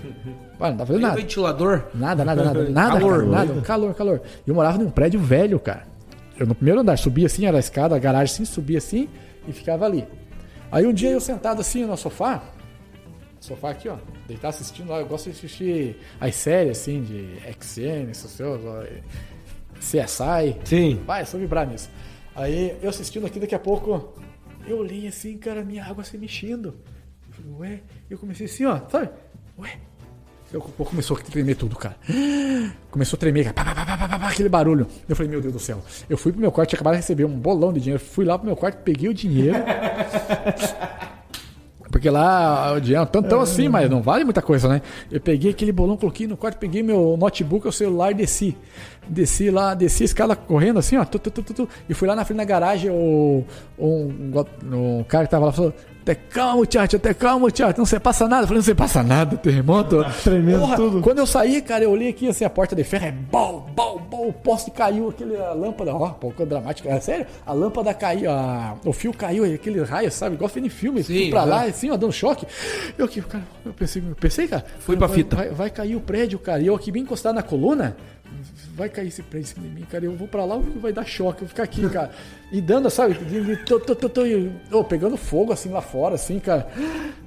Ah, 0.61 0.69
não 0.69 0.77
tava 0.77 0.87
fazendo 0.87 1.01
Tem 1.01 1.09
nada. 1.09 1.21
ventilador? 1.21 1.83
Nada, 1.93 2.23
nada, 2.25 2.43
nada. 2.43 2.69
Nada, 2.69 2.99
Calor. 2.99 3.17
cara, 3.19 3.25
nada. 3.45 3.61
Calor, 3.61 3.93
calor. 3.95 4.21
E 4.45 4.49
eu 4.49 4.55
morava 4.55 4.77
num 4.77 4.89
prédio 4.89 5.19
velho, 5.19 5.59
cara. 5.59 5.87
Eu 6.37 6.45
no 6.47 6.55
primeiro 6.55 6.81
andar 6.81 6.97
subia 6.97 7.25
assim, 7.27 7.45
era 7.45 7.57
a 7.57 7.59
escada, 7.59 7.95
a 7.95 7.99
garagem 7.99 8.33
assim, 8.33 8.45
subia 8.45 8.77
assim 8.77 9.09
e 9.47 9.51
ficava 9.51 9.85
ali. 9.85 10.07
Aí 10.71 10.85
um 10.85 10.93
dia 10.93 11.11
eu 11.11 11.19
sentado 11.19 11.61
assim 11.61 11.85
no 11.85 11.97
sofá, 11.97 12.41
sofá 13.39 13.71
aqui, 13.71 13.89
ó, 13.89 13.97
deitar 14.27 14.49
assistindo 14.49 14.89
lá, 14.89 14.99
eu 14.99 15.05
gosto 15.05 15.25
de 15.25 15.31
assistir 15.31 15.97
as 16.19 16.33
séries 16.35 16.79
assim 16.79 17.01
de 17.03 17.37
XN, 17.61 18.11
CSI. 19.79 20.57
Sim. 20.63 21.01
Vai, 21.05 21.25
só 21.25 21.37
vibrar 21.37 21.67
nisso. 21.67 21.89
Aí 22.35 22.77
eu 22.81 22.89
assistindo 22.89 23.25
aqui, 23.25 23.39
daqui 23.39 23.55
a 23.55 23.59
pouco, 23.59 24.13
eu 24.65 24.77
olhei 24.77 25.07
assim, 25.07 25.37
cara, 25.37 25.63
minha 25.63 25.83
água 25.83 26.03
se 26.03 26.17
mexendo. 26.17 26.75
Eu 27.27 27.33
falei, 27.33 27.51
ué, 27.73 27.79
eu 28.09 28.17
comecei 28.17 28.45
assim, 28.45 28.65
ó, 28.65 28.79
sabe? 28.89 29.09
Ué, 29.59 29.69
Eu, 30.53 30.59
pô, 30.59 30.83
começou 30.83 31.15
a 31.15 31.19
tremer 31.19 31.55
tudo, 31.55 31.77
cara. 31.77 31.95
Começou 32.89 33.15
a 33.15 33.19
tremer. 33.19 33.53
Pá, 33.53 33.63
pá, 33.63 33.73
pá, 33.73 34.29
aquele 34.29 34.49
barulho. 34.49 34.85
Eu 35.07 35.15
falei, 35.15 35.31
meu 35.31 35.39
Deus 35.41 35.53
do 35.53 35.59
céu. 35.59 35.81
Eu 36.09 36.17
fui 36.17 36.31
pro 36.31 36.41
meu 36.41 36.51
quarto, 36.51 36.69
tinha 36.69 36.77
acabado 36.77 36.95
de 36.95 36.99
receber 36.99 37.23
um 37.23 37.29
bolão 37.29 37.71
de 37.71 37.79
dinheiro. 37.79 38.03
Fui 38.03 38.25
lá 38.25 38.37
pro 38.37 38.47
meu 38.47 38.55
quarto, 38.55 38.83
peguei 38.83 39.07
o 39.07 39.13
dinheiro. 39.13 39.57
Porque 41.89 42.09
lá 42.09 42.73
o 42.73 42.79
dinheiro 42.79 43.03
é 43.03 43.05
tantão 43.05 43.41
assim, 43.41 43.67
mas 43.67 43.89
não 43.89 44.01
vale 44.01 44.23
muita 44.23 44.41
coisa, 44.41 44.67
né? 44.67 44.81
Eu 45.11 45.19
peguei 45.19 45.51
aquele 45.51 45.73
bolão, 45.73 45.97
coloquei 45.97 46.25
no 46.25 46.37
quarto, 46.37 46.57
peguei 46.57 46.81
meu 46.81 47.17
notebook, 47.17 47.67
o 47.67 47.71
celular 47.71 48.11
e 48.11 48.13
desci. 48.13 48.57
Desci 49.07 49.51
lá, 49.51 49.73
desci 49.73 50.03
a 50.03 50.05
escada 50.05 50.35
correndo 50.35 50.79
assim, 50.79 50.95
ó. 50.95 51.03
Tu, 51.03 51.19
tu, 51.19 51.31
tu, 51.31 51.69
e 51.89 51.93
fui 51.93 52.07
lá 52.07 52.15
na 52.15 52.23
frente 52.23 52.37
da 52.37 52.45
garagem, 52.45 52.89
o, 52.89 53.43
um, 53.77 54.33
um 54.71 55.03
cara 55.03 55.25
que 55.25 55.31
tava 55.31 55.47
lá 55.47 55.51
falou. 55.51 55.73
Até 56.01 56.15
calma, 56.15 56.55
muchacho, 56.55 56.95
até 56.95 57.13
calma, 57.13 57.39
muchacho. 57.41 57.77
Não 57.77 57.85
se 57.85 57.99
passa 57.99 58.27
nada. 58.27 58.43
Eu 58.43 58.47
falei, 58.47 58.57
não 58.57 58.65
se 58.65 58.73
passa 58.73 59.03
nada, 59.03 59.37
terremoto. 59.37 60.03
tremendo 60.23 60.75
tudo. 60.75 61.01
Quando 61.01 61.19
eu 61.19 61.27
saí, 61.27 61.61
cara, 61.61 61.83
eu 61.83 61.91
olhei 61.91 62.09
aqui 62.09 62.27
assim, 62.27 62.43
a 62.43 62.49
porta 62.49 62.75
de 62.75 62.83
ferro 62.83 63.05
é 63.05 63.11
bal, 63.11 63.67
bal, 63.75 63.99
bal, 63.99 64.27
o 64.27 64.33
poste 64.33 64.71
caiu, 64.71 65.09
aquele, 65.09 65.37
a 65.37 65.53
lâmpada, 65.53 65.93
ó, 65.95 66.09
pouco 66.09 66.43
dramático. 66.45 66.89
É 66.89 66.99
sério, 66.99 67.27
a 67.45 67.53
lâmpada 67.53 67.93
caiu, 67.93 68.31
a, 68.31 68.75
o 68.83 68.91
fio 68.91 69.13
caiu, 69.13 69.43
aquele 69.43 69.83
raio, 69.83 70.11
sabe? 70.11 70.35
Igual 70.35 70.49
fez 70.49 70.65
em 70.65 70.69
filme, 70.69 71.03
Sim, 71.03 71.29
pra 71.29 71.43
lá, 71.43 71.63
assim, 71.65 71.91
ó, 71.91 71.97
dando 71.97 72.13
choque. 72.13 72.47
Eu 72.97 73.05
aqui, 73.05 73.21
cara, 73.21 73.43
eu 73.63 73.73
pensei, 73.73 74.03
eu 74.07 74.15
pensei, 74.15 74.47
cara. 74.47 74.65
Fui 74.79 74.97
pra 74.97 75.07
vai, 75.07 75.17
fita. 75.17 75.35
Vai, 75.35 75.49
vai 75.49 75.69
cair 75.69 75.95
o 75.95 76.01
prédio, 76.01 76.39
cara. 76.39 76.61
E 76.61 76.67
eu 76.67 76.75
aqui 76.75 76.91
bem 76.91 77.03
encostado 77.03 77.35
na 77.35 77.43
coluna. 77.43 77.95
Vai 78.81 78.89
cair 78.89 79.09
esse 79.09 79.21
prédio 79.21 79.45
em 79.51 79.53
cima 79.53 79.67
de 79.67 79.75
mim, 79.75 79.85
cara. 79.87 80.03
Eu 80.05 80.15
vou 80.15 80.27
pra 80.27 80.43
lá, 80.43 80.57
vai 80.81 80.91
dar 80.91 81.05
choque. 81.05 81.43
Eu 81.43 81.45
vou 81.45 81.49
ficar 81.49 81.61
aqui, 81.61 81.87
cara. 81.87 82.09
E 82.51 82.59
dando, 82.59 82.89
sabe? 82.89 83.13
de- 83.13 83.41
de- 83.45 83.57
tô- 83.57 83.79
tô- 83.79 83.93
tô- 83.93 84.09
tô- 84.09 84.23
ô, 84.71 84.83
pegando 84.83 85.15
fogo 85.17 85.53
assim 85.53 85.69
lá 85.69 85.81
fora, 85.81 86.15
assim, 86.15 86.39
cara. 86.39 86.67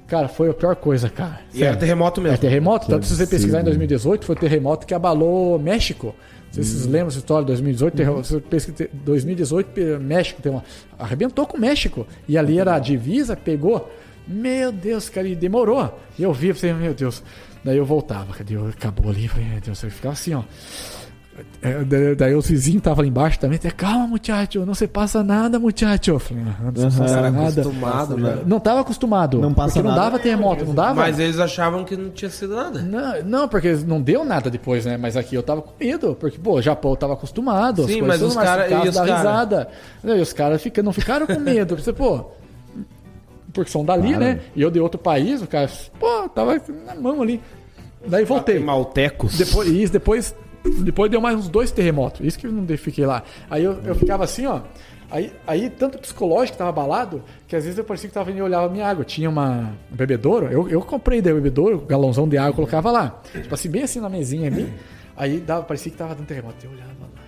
Cara, 0.05 0.27
foi 0.27 0.49
a 0.49 0.53
pior 0.53 0.75
coisa, 0.75 1.09
cara. 1.09 1.39
E 1.53 1.63
era 1.63 1.77
terremoto 1.77 2.19
É 2.19 2.23
mesmo. 2.23 2.37
terremoto, 2.39 2.87
tanto 2.87 3.05
se 3.05 3.15
você 3.15 3.25
pesquisar 3.25 3.59
em 3.59 3.61
absurdo. 3.61 3.77
2018, 3.77 4.25
foi 4.25 4.35
o 4.35 4.37
terremoto 4.39 4.85
que 4.85 4.93
abalou 4.93 5.57
México. 5.57 6.07
Não 6.07 6.13
sei 6.51 6.63
se 6.63 6.71
Hum. 6.71 6.73
vocês 6.73 6.85
lembram 6.87 7.07
essa 7.07 7.17
história 7.19 7.43
de 7.43 7.47
2018, 7.47 7.95
terremoto, 7.95 8.27
se 8.27 8.33
você 8.33 8.41
pesquisa- 8.41 8.89
2018, 8.93 9.67
pe- 9.67 9.97
México 9.97 10.41
tem 10.41 10.51
uma, 10.51 10.63
arrebentou 10.99 11.47
com 11.47 11.55
o 11.55 11.59
México. 11.61 12.05
E 12.27 12.37
ali 12.37 12.59
era 12.59 12.75
a 12.75 12.79
divisa, 12.79 13.37
pegou. 13.37 13.89
Meu 14.27 14.73
Deus, 14.73 15.07
cara, 15.07 15.25
e 15.25 15.35
demorou. 15.37 15.97
E 16.19 16.23
eu 16.23 16.33
vi, 16.33 16.49
eu 16.49 16.55
falei, 16.55 16.75
meu 16.75 16.93
Deus. 16.93 17.23
Daí 17.63 17.77
eu 17.77 17.85
voltava, 17.85 18.31
cadê? 18.33 18.55
Eu- 18.55 18.67
Acabou 18.67 19.09
ali, 19.09 19.23
eu 19.25 19.29
falei, 19.31 19.47
meu 19.47 19.61
Deus, 19.61 19.81
eu 19.81 19.89
ficava 19.89 20.13
assim, 20.13 20.33
ó. 20.35 20.43
É, 21.61 21.83
da- 21.83 22.13
Daí 22.17 22.33
os 22.33 22.47
vizinhos 22.47 22.77
estavam 22.77 23.01
lá 23.03 23.07
embaixo 23.09 23.37
também, 23.39 23.59
calma, 23.75 24.07
muchacho, 24.07 24.65
não 24.65 24.73
se 24.73 24.87
passa 24.87 25.21
nada, 25.23 25.59
muchacho. 25.59 26.11
Eu 26.11 26.19
falei, 26.19 26.43
"Ah, 26.47 26.71
não 26.73 26.89
se 26.89 26.97
passa 26.97 27.19
Aham. 27.19 27.31
nada. 27.31 27.61
Acostumado, 27.61 28.17
né? 28.17 28.37
Não 28.45 28.59
tava 28.59 28.79
acostumado. 28.81 29.39
Não 29.41 29.53
passa 29.53 29.73
porque 29.73 29.87
não 29.87 29.95
nada. 29.95 30.01
dava 30.09 30.19
terremoto, 30.19 30.63
não 30.65 30.73
dava. 30.73 30.93
Mas 31.01 31.19
eles 31.19 31.37
achavam 31.39 31.83
que 31.83 31.97
não 31.97 32.09
tinha 32.09 32.29
sido 32.31 32.55
nada. 32.55 32.81
Não, 32.81 33.23
não, 33.23 33.47
porque 33.49 33.73
não 33.85 34.01
deu 34.01 34.23
nada 34.23 34.49
depois, 34.49 34.85
né? 34.85 34.95
Mas 34.95 35.17
aqui 35.17 35.35
eu 35.35 35.43
tava 35.43 35.61
com 35.61 35.71
medo, 35.77 36.15
porque, 36.17 36.37
pô, 36.37 36.53
o 36.53 36.61
Japão 36.61 36.95
tava 36.95 37.13
acostumado. 37.13 37.83
Sim, 37.85 38.01
mas 38.01 38.21
os 38.21 38.33
mais, 38.35 38.47
cara- 38.47 38.63
ficava 38.63 38.85
e 38.85 38.89
os 38.89 38.95
da 38.95 39.05
cara? 39.05 39.17
risada. 39.17 39.67
E 40.05 40.11
os 40.21 40.31
caras 40.33 40.61
fica, 40.61 40.81
não 40.81 40.93
ficaram 40.93 41.27
com 41.27 41.39
medo. 41.39 41.75
Você, 41.77 41.91
pô, 41.91 42.25
porque 43.53 43.71
são 43.71 43.83
dali, 43.83 44.09
Claro. 44.09 44.19
né? 44.23 44.39
E 44.55 44.61
eu 44.61 44.71
de 44.71 44.79
outro 44.79 44.99
país, 44.99 45.41
o 45.41 45.47
cara, 45.47 45.69
pô, 45.99 46.29
tava 46.29 46.61
na 46.85 46.95
mão 46.95 47.21
ali. 47.21 47.41
Daí 48.07 48.23
voltei. 48.23 48.59
Maltecos. 48.59 49.37
Depois, 49.37 49.67
isso, 49.69 49.91
depois, 49.91 50.35
depois 50.83 51.09
deu 51.09 51.21
mais 51.21 51.37
uns 51.37 51.47
dois 51.47 51.71
terremotos. 51.71 52.25
Isso 52.25 52.37
que 52.39 52.47
eu 52.47 52.51
não 52.51 52.65
fiquei 52.77 53.05
lá. 53.05 53.23
Aí 53.49 53.63
eu, 53.63 53.79
eu 53.83 53.95
ficava 53.95 54.23
assim, 54.23 54.45
ó. 54.45 54.61
Aí, 55.09 55.31
aí, 55.45 55.69
tanto 55.69 55.99
psicológico 55.99 56.57
tava 56.57 56.71
abalado, 56.71 57.23
que 57.47 57.55
às 57.55 57.63
vezes 57.63 57.77
eu 57.77 57.85
parecia 57.85 58.09
que 58.09 58.13
tava 58.13 58.31
indo 58.31 58.39
e 58.39 58.41
olhava 58.41 58.67
minha 58.69 58.87
água. 58.87 59.05
Tinha 59.05 59.29
uma, 59.29 59.71
um 59.91 59.95
bebedouro, 59.95 60.47
eu, 60.47 60.67
eu 60.67 60.81
comprei 60.81 61.21
daí 61.21 61.31
o 61.31 61.35
bebedouro, 61.35 61.79
galãozão 61.81 62.27
de 62.27 62.37
água, 62.37 62.53
colocava 62.53 62.91
lá. 62.91 63.21
Tipo 63.31 63.53
assim, 63.53 63.69
bem 63.69 63.83
assim 63.83 63.99
na 63.99 64.09
mesinha 64.09 64.47
ali. 64.47 64.73
Aí 65.15 65.39
dava, 65.39 65.63
parecia 65.63 65.91
que 65.91 65.97
tava 65.97 66.15
dando 66.15 66.27
terremoto. 66.27 66.57
Eu 66.65 66.71
olhava 66.71 66.91
lá. 67.01 67.24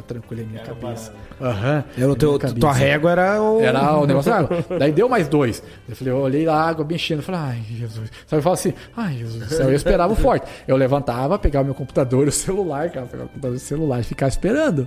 Tá 0.00 0.14
tranquilo, 0.14 0.42
é 0.42 0.44
minha 0.44 0.62
cabeça. 0.62 1.12
Aham. 1.40 1.84
Era 1.98 2.10
o 2.10 2.16
teu, 2.16 2.38
cabeça. 2.38 2.58
tua 2.60 2.72
régua 2.72 3.10
era 3.12 3.42
o. 3.42 3.60
Era 3.60 3.98
o 3.98 4.06
negócio 4.06 4.30
da 4.30 4.38
água. 4.38 4.64
Daí 4.78 4.92
deu 4.92 5.08
mais 5.08 5.28
dois. 5.28 5.62
Eu 5.88 5.94
falei, 5.96 6.12
eu 6.14 6.18
olhei 6.18 6.48
a 6.48 6.54
água 6.54 6.84
bem 6.84 6.96
enchendo. 6.96 7.20
Eu 7.20 7.24
falei, 7.24 7.40
ai, 7.40 7.62
Jesus. 7.70 8.10
Sabe, 8.26 8.38
eu 8.38 8.42
falo 8.42 8.54
assim, 8.54 8.72
ai, 8.96 9.14
Jesus 9.18 9.48
do 9.48 9.54
céu. 9.54 9.68
Eu 9.68 9.74
esperava 9.74 10.12
o 10.12 10.16
forte. 10.16 10.46
Eu 10.66 10.76
levantava, 10.76 11.38
pegava 11.38 11.64
meu 11.64 11.74
computador 11.74 12.26
e 12.26 12.28
o 12.30 12.32
celular, 12.32 12.90
cara, 12.90 13.06
pegava 13.06 13.26
o 13.26 13.28
computador 13.28 13.54
e 13.54 13.58
o 13.58 13.60
celular 13.60 14.00
e 14.00 14.04
ficava 14.04 14.28
esperando. 14.28 14.86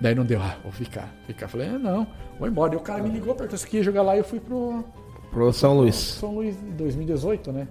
Daí 0.00 0.14
não 0.14 0.24
deu, 0.24 0.40
ah, 0.40 0.56
vou 0.62 0.70
ficar. 0.72 1.12
Ficar. 1.26 1.46
Eu 1.46 1.50
falei, 1.50 1.68
ah, 1.68 1.78
não, 1.78 2.06
vou 2.38 2.46
embora. 2.48 2.74
E 2.74 2.76
o 2.76 2.80
cara 2.80 3.02
me 3.02 3.10
ligou, 3.10 3.34
perguntou 3.34 3.58
se 3.58 3.66
queria 3.66 3.82
jogar 3.82 4.02
lá 4.02 4.14
e 4.14 4.20
eu 4.20 4.24
fui 4.24 4.38
pro 4.38 4.84
Pro 5.32 5.52
São 5.52 5.76
Luís. 5.78 5.94
São 5.96 6.34
Luís 6.34 6.56
em 6.62 6.70
2018, 6.76 7.52
né? 7.52 7.68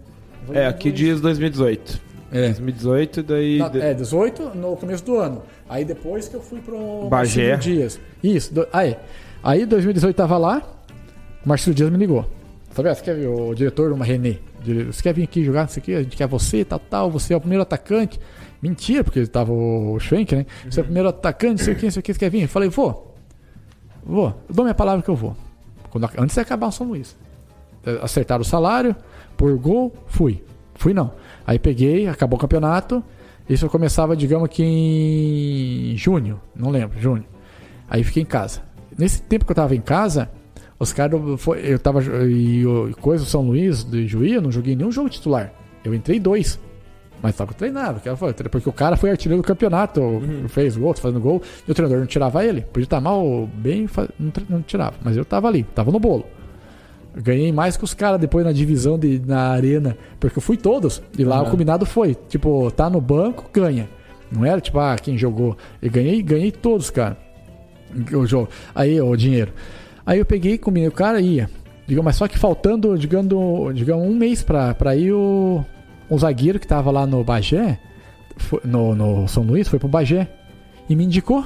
É, 0.53 0.65
aqui 0.67 0.91
diz 0.91 1.19
2018. 1.21 2.01
É. 2.31 2.41
2018, 2.47 3.23
daí. 3.23 3.57
Na- 3.57 3.71
é, 3.75 3.93
18 3.93 4.51
no 4.55 4.75
começo 4.75 5.03
do 5.03 5.17
ano. 5.17 5.43
Aí 5.69 5.83
depois 5.83 6.27
que 6.27 6.35
eu 6.35 6.41
fui 6.41 6.59
pro 6.59 7.07
Bagé. 7.09 7.51
Marcelo 7.51 7.75
Dias. 7.75 7.99
Isso, 8.23 8.53
do, 8.53 8.67
aí. 8.71 8.95
Aí 9.43 9.65
2018 9.65 10.15
tava 10.15 10.37
lá, 10.37 10.61
o 11.45 11.49
Marcelo 11.49 11.75
Dias 11.75 11.89
me 11.89 11.97
ligou. 11.97 12.25
Sabe, 12.71 12.93
você 12.93 13.01
quer 13.01 13.15
ver 13.15 13.27
o 13.27 13.55
diretor, 13.55 13.91
uma 13.91 14.05
René? 14.05 14.37
Você 14.85 15.01
quer 15.01 15.13
vir 15.13 15.23
aqui 15.23 15.43
jogar 15.43 15.65
isso 15.65 15.79
aqui? 15.79 15.95
A 15.95 16.03
gente 16.03 16.15
quer 16.15 16.27
você, 16.27 16.63
tal, 16.63 16.79
tal. 16.79 17.09
Você 17.11 17.33
é 17.33 17.37
o 17.37 17.39
primeiro 17.39 17.63
atacante. 17.63 18.19
Mentira, 18.61 19.03
porque 19.03 19.25
tava 19.25 19.51
o 19.51 19.99
Schwenk, 19.99 20.35
né? 20.35 20.45
Você 20.69 20.79
é 20.79 20.81
o 20.81 20.85
primeiro 20.85 21.09
atacante, 21.09 21.59
não 21.59 21.65
sei 21.65 21.73
o 21.73 21.77
que, 21.77 21.85
não 21.85 21.91
sei 21.91 21.99
o 21.99 22.03
que, 22.03 22.13
você 22.13 22.19
quer 22.19 22.29
vir? 22.29 22.43
Eu 22.43 22.47
falei, 22.47 22.69
vou. 22.69 23.15
Vou. 24.03 24.27
Eu 24.47 24.55
dou 24.55 24.65
minha 24.65 24.75
palavra 24.75 25.01
que 25.01 25.09
eu 25.09 25.15
vou. 25.15 25.35
Quando, 25.89 26.09
antes 26.17 26.35
de 26.35 26.39
acabar 26.39 26.67
o 26.67 26.71
São 26.71 26.87
Luís. 26.87 27.15
Acertaram 28.01 28.41
o 28.41 28.45
salário, 28.45 28.95
por 29.35 29.57
gol, 29.57 29.93
fui. 30.07 30.43
Fui 30.75 30.93
não. 30.93 31.13
Aí 31.45 31.57
peguei, 31.57 32.07
acabou 32.07 32.37
o 32.37 32.41
campeonato. 32.41 33.03
Isso 33.49 33.65
eu 33.65 33.69
começava, 33.69 34.15
digamos 34.15 34.49
que 34.49 34.63
em 34.63 35.97
junho, 35.97 36.39
não 36.55 36.69
lembro, 36.69 36.99
junho. 36.99 37.25
Aí 37.89 38.03
fiquei 38.03 38.23
em 38.23 38.25
casa. 38.25 38.61
Nesse 38.97 39.21
tempo 39.21 39.45
que 39.45 39.51
eu 39.51 39.55
tava 39.55 39.75
em 39.75 39.81
casa, 39.81 40.29
os 40.79 40.91
caras. 40.91 41.19
Eu 41.63 41.79
tava. 41.79 42.01
E, 42.27 42.63
coisa, 42.99 43.23
o 43.23 43.27
São 43.27 43.43
Luís, 43.43 43.83
de 43.83 44.07
Juí, 44.07 44.33
eu 44.33 44.41
não 44.41 44.51
joguei 44.51 44.75
nenhum 44.75 44.91
jogo 44.91 45.09
titular. 45.09 45.53
Eu 45.83 45.93
entrei 45.93 46.19
dois. 46.19 46.59
Mas 47.21 47.35
tava 47.35 47.51
treinado, 47.51 47.99
porque 48.51 48.69
o 48.69 48.73
cara 48.73 48.95
foi 48.95 49.09
artilheiro 49.09 49.41
do 49.41 49.47
campeonato, 49.47 50.21
fez 50.49 50.77
gol, 50.77 50.93
tá 50.93 51.01
fazendo 51.01 51.19
gol, 51.19 51.41
e 51.67 51.71
o 51.71 51.73
treinador 51.73 51.99
não 51.99 52.05
tirava 52.05 52.45
ele. 52.45 52.61
Podia 52.61 52.83
estar 52.83 53.01
mal 53.01 53.49
bem, 53.55 53.89
não 54.47 54.61
tirava. 54.61 54.95
Mas 55.03 55.17
eu 55.17 55.25
tava 55.25 55.47
ali, 55.47 55.63
tava 55.73 55.91
no 55.91 55.99
bolo. 55.99 56.27
Ganhei 57.19 57.51
mais 57.51 57.75
que 57.75 57.83
os 57.83 57.95
caras 57.95 58.19
depois 58.19 58.45
na 58.45 58.51
divisão 58.51 58.97
de, 58.97 59.19
na 59.25 59.49
arena, 59.49 59.97
porque 60.19 60.37
eu 60.37 60.41
fui 60.41 60.55
todos. 60.55 61.01
E 61.17 61.23
lá 61.23 61.41
o 61.41 61.49
combinado 61.49 61.85
foi, 61.85 62.15
tipo, 62.29 62.69
tá 62.71 62.89
no 62.89 63.01
banco, 63.01 63.49
ganha. 63.51 63.89
Não 64.31 64.45
era 64.45 64.61
tipo, 64.61 64.77
ah, 64.77 64.95
quem 65.01 65.17
jogou. 65.17 65.57
Eu 65.81 65.89
ganhei, 65.89 66.21
ganhei 66.21 66.51
todos, 66.51 66.89
cara. 66.89 67.17
O 68.13 68.25
jogo. 68.25 68.49
Aí, 68.75 69.01
o 69.01 69.15
dinheiro. 69.15 69.51
Aí 70.05 70.19
eu 70.19 70.25
peguei, 70.25 70.57
combinei, 70.57 70.89
o 70.89 70.91
cara 70.91 71.19
ia. 71.19 71.49
Digamos, 71.87 72.05
mas 72.05 72.15
só 72.17 72.27
que 72.27 72.37
faltando, 72.37 72.97
digamos, 72.97 73.73
digamos 73.73 74.05
um 74.05 74.13
mês 74.13 74.43
pra, 74.43 74.75
pra 74.75 74.95
ir 74.95 75.13
o, 75.13 75.63
o 76.09 76.17
zagueiro 76.17 76.59
que 76.59 76.67
tava 76.67 76.91
lá 76.91 77.07
no 77.07 77.23
Bagé, 77.23 77.79
no, 78.63 78.93
no 78.93 79.27
São 79.27 79.43
Luís, 79.43 79.67
foi 79.67 79.79
pro 79.79 79.87
Bagé. 79.87 80.27
E 80.89 80.95
me 80.95 81.05
indicou. 81.05 81.45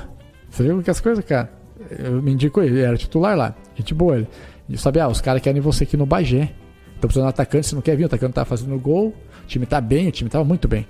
Você 0.50 0.64
viu 0.64 0.82
que 0.82 0.92
as 0.92 1.00
coisas, 1.00 1.24
cara? 1.24 1.50
Eu 1.98 2.22
me 2.22 2.34
indicou, 2.34 2.64
ele 2.64 2.82
era 2.82 2.98
titular 2.98 3.38
lá. 3.38 3.56
Gente 3.76 3.94
boa 3.94 4.18
ele. 4.18 4.28
E 4.72 4.78
sabe, 4.78 5.02
ah, 5.02 5.08
os 5.10 5.20
caras 5.20 5.42
querem 5.42 5.62
você 5.62 5.84
aqui 5.84 5.98
no 5.98 6.06
Bagé. 6.06 6.54
Estão 6.96 7.08
precisando 7.08 7.26
de 7.26 7.30
atacante, 7.30 7.68
você 7.68 7.76
não 7.76 7.82
quer 7.82 7.98
vir, 7.98 8.04
o 8.04 8.06
atacante 8.06 8.34
tá 8.34 8.46
fazendo 8.46 8.80
gol. 8.80 9.10
O 9.44 9.48
time 9.48 9.66
tá 9.66 9.82
bem, 9.82 10.08
o 10.08 10.12
time 10.12 10.30
tava 10.30 10.46
muito 10.46 10.68
bem. 10.68 10.88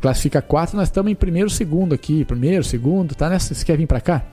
Classifica 0.00 0.42
quatro, 0.42 0.76
nós 0.76 0.88
estamos 0.88 1.12
em 1.12 1.14
primeiro, 1.14 1.48
segundo 1.48 1.94
aqui. 1.94 2.24
Primeiro, 2.24 2.64
segundo, 2.64 3.14
tá 3.14 3.28
nessa. 3.28 3.54
Você 3.54 3.64
quer 3.64 3.76
vir 3.76 3.86
pra 3.86 4.00
cá? 4.00 4.24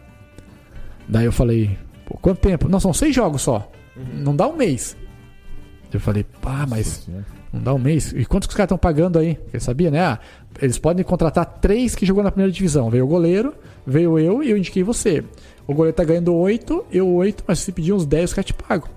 Daí 1.08 1.26
eu 1.26 1.32
falei, 1.32 1.77
pô, 2.06 2.18
quanto 2.18 2.40
tempo? 2.40 2.68
Não, 2.68 2.80
são 2.80 2.93
seis 2.93 3.14
jogos 3.14 3.42
só. 3.42 3.69
Não 4.14 4.35
dá 4.35 4.48
um 4.48 4.56
mês. 4.56 4.98
Eu 5.93 6.00
falei, 6.00 6.24
pá, 6.42 6.66
mas 6.68 7.08
não 7.53 7.61
dá 7.61 7.73
um 7.73 7.80
mês. 7.80 8.13
E 8.13 8.25
quantos 8.25 8.47
que 8.47 8.51
os 8.53 8.57
caras 8.57 8.67
estão 8.67 8.77
pagando 8.77 9.19
aí? 9.19 9.35
Porque 9.35 9.59
sabia, 9.59 9.91
né? 9.91 9.99
Ah, 10.01 10.19
eles 10.61 10.77
podem 10.77 11.03
contratar 11.03 11.45
três 11.59 11.95
que 11.95 12.05
jogou 12.05 12.23
na 12.23 12.31
primeira 12.31 12.51
divisão. 12.51 12.89
Veio 12.89 13.03
o 13.05 13.07
goleiro, 13.07 13.53
veio 13.85 14.17
eu 14.19 14.41
e 14.43 14.49
eu 14.51 14.57
indiquei 14.57 14.83
você. 14.83 15.23
O 15.67 15.73
goleiro 15.73 15.95
tá 15.95 16.03
ganhando 16.03 16.33
oito, 16.35 16.85
eu 16.91 17.07
oito, 17.07 17.43
mas 17.47 17.59
se 17.59 17.71
pedir 17.71 17.93
uns 17.93 18.05
10, 18.05 18.30
os 18.30 18.33
caras 18.33 18.45
te 18.47 18.53
pagam. 18.53 18.88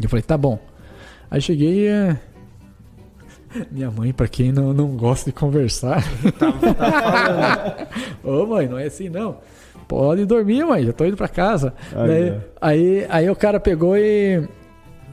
Eu 0.00 0.08
falei, 0.08 0.22
tá 0.22 0.36
bom. 0.38 0.58
Aí 1.30 1.40
cheguei. 1.40 1.88
é, 1.88 2.16
Minha 3.70 3.90
mãe, 3.90 4.12
pra 4.12 4.28
quem 4.28 4.52
não, 4.52 4.72
não 4.72 4.88
gosta 4.96 5.30
de 5.30 5.32
conversar. 5.34 6.04
Ô 8.22 8.46
mãe, 8.46 8.68
não 8.68 8.78
é 8.78 8.84
assim 8.86 9.08
não. 9.08 9.38
Pode 9.86 10.24
dormir, 10.26 10.64
mãe, 10.64 10.84
já 10.84 10.92
tô 10.92 11.04
indo 11.06 11.16
pra 11.16 11.28
casa. 11.28 11.72
Aí, 11.94 12.08
Daí- 12.08 12.28
é. 12.28 12.40
aí, 12.60 13.06
aí 13.08 13.30
o 13.30 13.36
cara 13.36 13.58
pegou 13.58 13.96
e. 13.96 14.46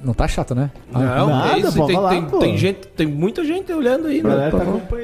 Não 0.05 0.13
tá 0.13 0.27
chato, 0.27 0.53
né? 0.53 0.69
Não, 0.91 1.27
nada, 1.27 1.53
é 1.55 1.59
isso, 1.59 1.85
tem, 1.85 1.95
falar, 1.95 2.09
tem, 2.11 2.39
tem 2.39 2.57
gente, 2.57 2.87
tem 2.89 3.07
muita 3.07 3.43
gente 3.43 3.73
olhando 3.73 4.07
aí, 4.07 4.21
né? 4.21 4.51
tá. 4.51 4.59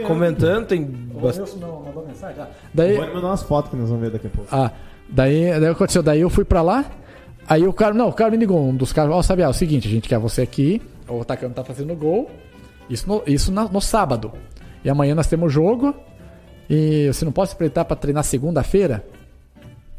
Comentando, 0.07 0.67
tem 0.67 0.83
bastante. 0.85 1.57
não 1.57 1.81
mandou 1.83 2.05
mensagem? 2.05 2.43
Daí, 2.73 2.95
Pode 2.97 3.13
mandar 3.13 3.27
umas 3.27 3.43
fotos 3.43 3.71
que 3.71 3.77
nós 3.77 3.89
vamos 3.89 4.03
ver 4.03 4.11
daqui 4.11 4.27
a 4.27 4.29
pouco. 4.29 4.47
Ah, 4.55 4.71
daí, 5.09 5.45
daí 5.49 5.57
o 5.57 5.61
que 5.61 5.67
aconteceu? 5.69 6.03
Daí 6.03 6.21
eu 6.21 6.29
fui 6.29 6.45
pra 6.45 6.61
lá, 6.61 6.85
aí 7.47 7.65
o 7.67 7.73
cara, 7.73 7.93
não, 7.95 8.09
o 8.09 8.13
cara 8.13 8.29
me 8.29 8.37
ligou, 8.37 8.61
um 8.63 8.75
dos 8.75 8.93
caras, 8.93 9.11
ó, 9.13 9.21
sabe, 9.23 9.41
ah, 9.41 9.47
é 9.47 9.49
o 9.49 9.53
seguinte, 9.53 9.87
a 9.87 9.91
gente 9.91 10.07
quer 10.07 10.19
você 10.19 10.43
aqui, 10.43 10.81
o 11.09 11.21
atacante 11.21 11.55
tá 11.55 11.63
fazendo 11.63 11.95
gol, 11.95 12.29
Isso 12.89 13.07
no, 13.09 13.23
isso 13.25 13.51
na- 13.51 13.67
no 13.67 13.81
sábado. 13.81 14.31
E 14.83 14.89
amanhã 14.89 15.15
nós 15.15 15.27
temos 15.27 15.51
jogo. 15.51 15.95
E 16.69 17.07
você 17.07 17.25
não 17.25 17.31
pode 17.31 17.49
se 17.49 17.55
apresentar 17.55 17.85
pra 17.85 17.95
treinar 17.95 18.23
segunda-feira? 18.23 19.03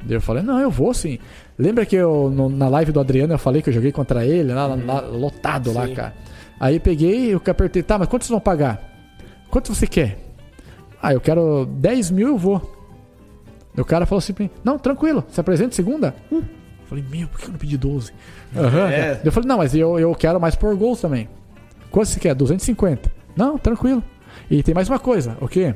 Daí 0.05 0.17
eu 0.17 0.21
falei, 0.21 0.43
não, 0.43 0.59
eu 0.59 0.71
vou 0.71 0.93
sim. 0.95 1.19
Lembra 1.59 1.85
que 1.87 1.95
eu, 1.97 2.31
no- 2.31 2.49
na 2.49 2.69
live 2.69 2.93
do 2.93 3.01
Adriano, 3.01 3.35
eu 3.35 3.39
falei 3.39 3.63
que 3.63 3.69
eu 3.69 3.73
joguei 3.75 3.93
contra 3.93 4.25
ele, 4.27 4.53
lá, 4.53 4.67
lá- 4.67 5.01
lotado 5.01 5.73
lá, 5.73 5.87
Sim. 5.87 5.95
cara. 5.95 6.15
Aí 6.59 6.77
eu 6.77 6.81
peguei, 6.81 7.35
eu 7.35 7.41
apertei, 7.47 7.83
tá, 7.83 7.99
mas 7.99 8.09
quanto 8.09 8.23
vocês 8.23 8.31
vão 8.31 8.41
pagar? 8.41 8.81
Quanto 9.51 9.75
você 9.75 9.87
quer? 9.87 10.19
Ah, 11.03 11.13
eu 11.13 11.21
quero 11.21 11.67
10 11.67 12.11
mil, 12.11 12.29
eu 12.29 12.39
vou. 12.39 12.79
O 13.77 13.85
cara 13.85 14.07
falou 14.07 14.19
assim 14.19 14.33
pra 14.33 14.45
mim, 14.45 14.51
não, 14.63 14.79
tranquilo, 14.79 15.25
se 15.29 15.41
apresenta 15.41 15.75
segunda? 15.75 16.15
Hum. 16.31 16.39
Eu 16.39 16.87
falei, 16.87 17.05
meu, 17.11 17.29
por 17.29 17.41
que 17.41 17.47
eu 17.47 17.53
não 17.53 17.59
pedi 17.59 17.77
12? 17.77 18.13
Aham. 18.57 18.91
É. 18.91 19.21
Eu 19.25 19.33
falei, 19.33 19.49
não, 19.49 19.57
mas 19.59 19.75
eu, 19.75 19.99
eu 19.99 20.15
quero 20.15 20.39
mais 20.41 20.55
por 20.55 20.75
gols 20.77 21.01
também. 21.01 21.29
Quanto 21.91 22.07
você 22.09 22.21
quer? 22.21 22.35
250. 22.35 23.11
Não, 23.37 23.57
tranquilo. 23.59 24.03
E 24.51 24.63
tem 24.63 24.75
mais 24.75 24.89
uma 24.89 24.99
coisa, 24.99 25.37
o 25.41 25.49
quê? 25.49 25.75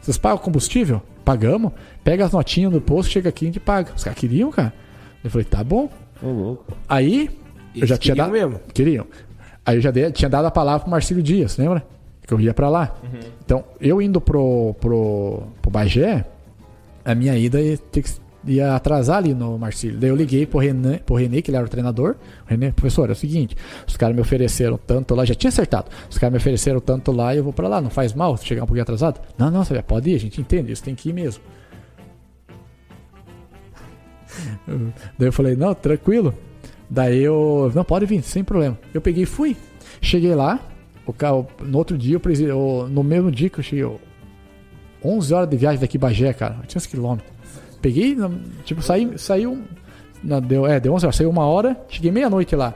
Vocês 0.00 0.18
pagam 0.18 0.38
combustível? 0.38 1.02
Pagamos. 1.24 1.72
Pega 2.04 2.24
as 2.24 2.32
notinhas 2.32 2.72
do 2.72 2.80
posto, 2.80 3.10
chega 3.10 3.28
aqui 3.28 3.44
e 3.44 3.48
a 3.48 3.50
gente 3.50 3.60
paga. 3.60 3.92
Os 3.96 4.04
caras 4.04 4.18
queriam, 4.18 4.50
cara. 4.50 4.72
Eu 5.26 5.30
falei, 5.30 5.44
tá 5.44 5.64
bom. 5.64 5.90
Ô, 6.22 6.26
louco. 6.28 6.72
Aí, 6.88 7.28
eu 7.74 7.86
já 7.86 7.94
Eles 7.96 7.98
tinha 8.04 8.14
dado. 8.14 8.30
mesmo. 8.32 8.60
Queriam. 8.72 9.06
Aí 9.64 9.76
eu 9.76 9.80
já 9.80 9.90
dei- 9.90 10.10
tinha 10.12 10.28
dado 10.30 10.44
a 10.46 10.50
palavra 10.50 10.80
pro 10.82 10.90
Marcílio 10.90 11.22
Dias, 11.22 11.56
lembra? 11.56 11.84
Que 12.26 12.32
eu 12.32 12.40
ia 12.40 12.54
pra 12.54 12.68
lá. 12.68 12.94
Então, 13.44 13.64
eu 13.80 14.00
indo 14.00 14.20
pro, 14.20 14.74
pro, 14.80 15.42
pro 15.60 15.70
Bagé, 15.70 16.24
a 17.04 17.14
minha 17.14 17.36
ida 17.36 17.60
ia, 17.60 17.76
ter 17.76 18.02
que- 18.02 18.10
ia 18.46 18.76
atrasar 18.76 19.16
ali 19.18 19.34
no 19.34 19.58
Marcílio. 19.58 19.98
Daí 19.98 20.10
eu 20.10 20.14
liguei 20.16 20.46
pro 20.46 20.60
René, 20.60 20.98
pro 20.98 21.16
René, 21.16 21.42
que 21.42 21.50
ele 21.50 21.56
era 21.56 21.66
o 21.66 21.68
treinador. 21.68 22.14
O 22.46 22.50
René, 22.50 22.70
professor, 22.70 23.08
é 23.08 23.12
o 23.12 23.16
seguinte: 23.16 23.56
os 23.86 23.96
caras 23.96 24.14
me 24.14 24.22
ofereceram 24.22 24.78
tanto 24.78 25.14
lá, 25.14 25.24
já 25.24 25.34
tinha 25.34 25.48
acertado. 25.48 25.90
Os 26.08 26.16
caras 26.18 26.32
me 26.32 26.38
ofereceram 26.38 26.78
tanto 26.80 27.10
lá 27.10 27.34
e 27.34 27.38
eu 27.38 27.44
vou 27.44 27.52
pra 27.52 27.66
lá, 27.68 27.80
não 27.80 27.90
faz 27.90 28.12
mal 28.14 28.36
chegar 28.36 28.62
um 28.62 28.66
pouquinho 28.66 28.82
atrasado? 28.84 29.20
Não, 29.36 29.50
não, 29.50 29.64
sabe, 29.64 29.82
pode 29.82 30.10
ir, 30.10 30.14
a 30.14 30.20
gente 30.20 30.40
entende, 30.40 30.70
isso 30.72 30.82
tem 30.84 30.94
que 30.94 31.08
ir 31.08 31.12
mesmo. 31.12 31.42
Daí 35.18 35.28
eu 35.28 35.32
falei, 35.32 35.56
não, 35.56 35.74
tranquilo. 35.74 36.34
Daí 36.88 37.18
eu, 37.22 37.70
não, 37.74 37.84
pode 37.84 38.06
vir, 38.06 38.22
sem 38.22 38.44
problema. 38.44 38.78
Eu 38.94 39.00
peguei 39.00 39.24
e 39.24 39.26
fui. 39.26 39.56
Cheguei 40.00 40.34
lá, 40.34 40.60
o 41.06 41.12
carro, 41.12 41.46
no 41.62 41.78
outro 41.78 41.96
dia, 41.98 42.20
o- 42.54 42.86
no 42.88 43.02
mesmo 43.02 43.30
dia 43.30 43.48
que 43.50 43.58
eu 43.58 43.64
cheguei, 43.64 43.84
eu- 43.84 44.00
11 45.04 45.32
horas 45.34 45.48
de 45.48 45.56
viagem 45.56 45.80
daqui 45.80 45.98
Bagé, 45.98 46.32
cara, 46.32 46.56
800 46.60 46.86
quilômetros. 46.86 47.32
Peguei, 47.80 48.14
na- 48.14 48.30
tipo, 48.64 48.82
saí, 48.82 49.12
saiu, 49.18 49.62
não, 50.22 50.40
deu, 50.40 50.66
é, 50.66 50.78
deu 50.80 50.92
11 50.94 51.06
horas, 51.06 51.16
saiu 51.16 51.30
uma 51.30 51.44
hora, 51.46 51.76
cheguei 51.88 52.10
meia-noite 52.10 52.54
lá. 52.56 52.74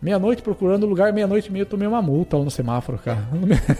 Meia-noite 0.00 0.42
procurando 0.42 0.86
lugar, 0.86 1.12
meia-noite 1.12 1.48
e 1.48 1.52
meia 1.52 1.62
eu 1.62 1.66
tomei 1.66 1.88
uma 1.88 2.02
multa 2.02 2.36
lá 2.36 2.44
no 2.44 2.50
semáforo, 2.50 2.98
cara. 2.98 3.26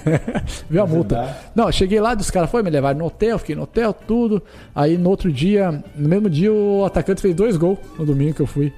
Viu 0.68 0.82
a 0.82 0.86
multa? 0.86 1.36
Não, 1.54 1.70
cheguei 1.70 2.00
lá, 2.00 2.14
os 2.14 2.30
caras 2.30 2.50
foram 2.50 2.64
me 2.64 2.70
levaram 2.70 2.98
no 2.98 3.06
hotel, 3.06 3.38
fiquei 3.38 3.54
no 3.54 3.62
hotel, 3.62 3.92
tudo. 3.92 4.42
Aí 4.74 4.96
no 4.96 5.10
outro 5.10 5.30
dia, 5.30 5.82
no 5.94 6.08
mesmo 6.08 6.30
dia, 6.30 6.52
o 6.52 6.84
atacante 6.84 7.20
fez 7.20 7.34
dois 7.34 7.56
gols 7.56 7.78
no 7.98 8.06
domingo 8.06 8.34
que 8.34 8.42
eu 8.42 8.46
fui. 8.46 8.72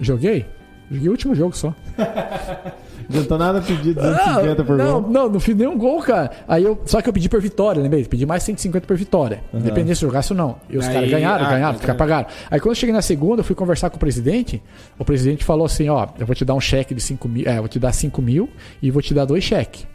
Joguei? 0.00 0.46
Joguei 0.90 1.08
o 1.08 1.12
último 1.12 1.34
jogo 1.34 1.56
só. 1.56 1.74
Não 3.08 3.16
adiantou 3.16 3.38
nada 3.38 3.60
pedir 3.60 3.94
250 3.94 4.64
por 4.64 4.76
não, 4.76 5.02
gol. 5.02 5.10
não, 5.10 5.28
não 5.28 5.40
fiz 5.40 5.54
nenhum 5.54 5.76
gol, 5.76 6.00
cara. 6.00 6.30
Aí 6.48 6.64
eu, 6.64 6.80
só 6.84 7.00
que 7.00 7.08
eu 7.08 7.12
pedi 7.12 7.28
por 7.28 7.40
vitória, 7.40 7.82
lembrei? 7.82 8.04
Pedi 8.04 8.26
mais 8.26 8.42
150 8.42 8.86
por 8.86 8.96
vitória. 8.96 9.42
Independente 9.52 9.98
se 9.98 10.04
eu 10.04 10.08
jogasse 10.08 10.32
ou 10.32 10.36
não. 10.36 10.56
E 10.68 10.76
os 10.78 10.86
caras 10.86 11.10
ganharam, 11.10 11.44
ah, 11.44 11.50
ganharam, 11.50 11.74
tá, 11.74 11.80
ficaram 11.80 11.98
pagaram. 11.98 12.26
Aí 12.50 12.60
quando 12.60 12.70
eu 12.70 12.74
cheguei 12.74 12.94
na 12.94 13.02
segunda, 13.02 13.40
eu 13.40 13.44
fui 13.44 13.54
conversar 13.54 13.90
com 13.90 13.96
o 13.96 14.00
presidente. 14.00 14.62
O 14.98 15.04
presidente 15.04 15.44
falou 15.44 15.66
assim: 15.66 15.88
ó, 15.88 16.08
eu 16.18 16.26
vou 16.26 16.34
te 16.34 16.44
dar 16.44 16.54
um 16.54 16.60
cheque 16.60 16.94
de 16.94 17.00
5 17.00 17.28
mil, 17.28 17.48
é, 17.48 17.56
eu 17.56 17.60
vou 17.60 17.68
te 17.68 17.78
dar 17.78 17.92
5 17.92 18.20
mil 18.22 18.48
e 18.82 18.90
vou 18.90 19.02
te 19.02 19.14
dar 19.14 19.24
dois 19.24 19.44
cheques. 19.44 19.86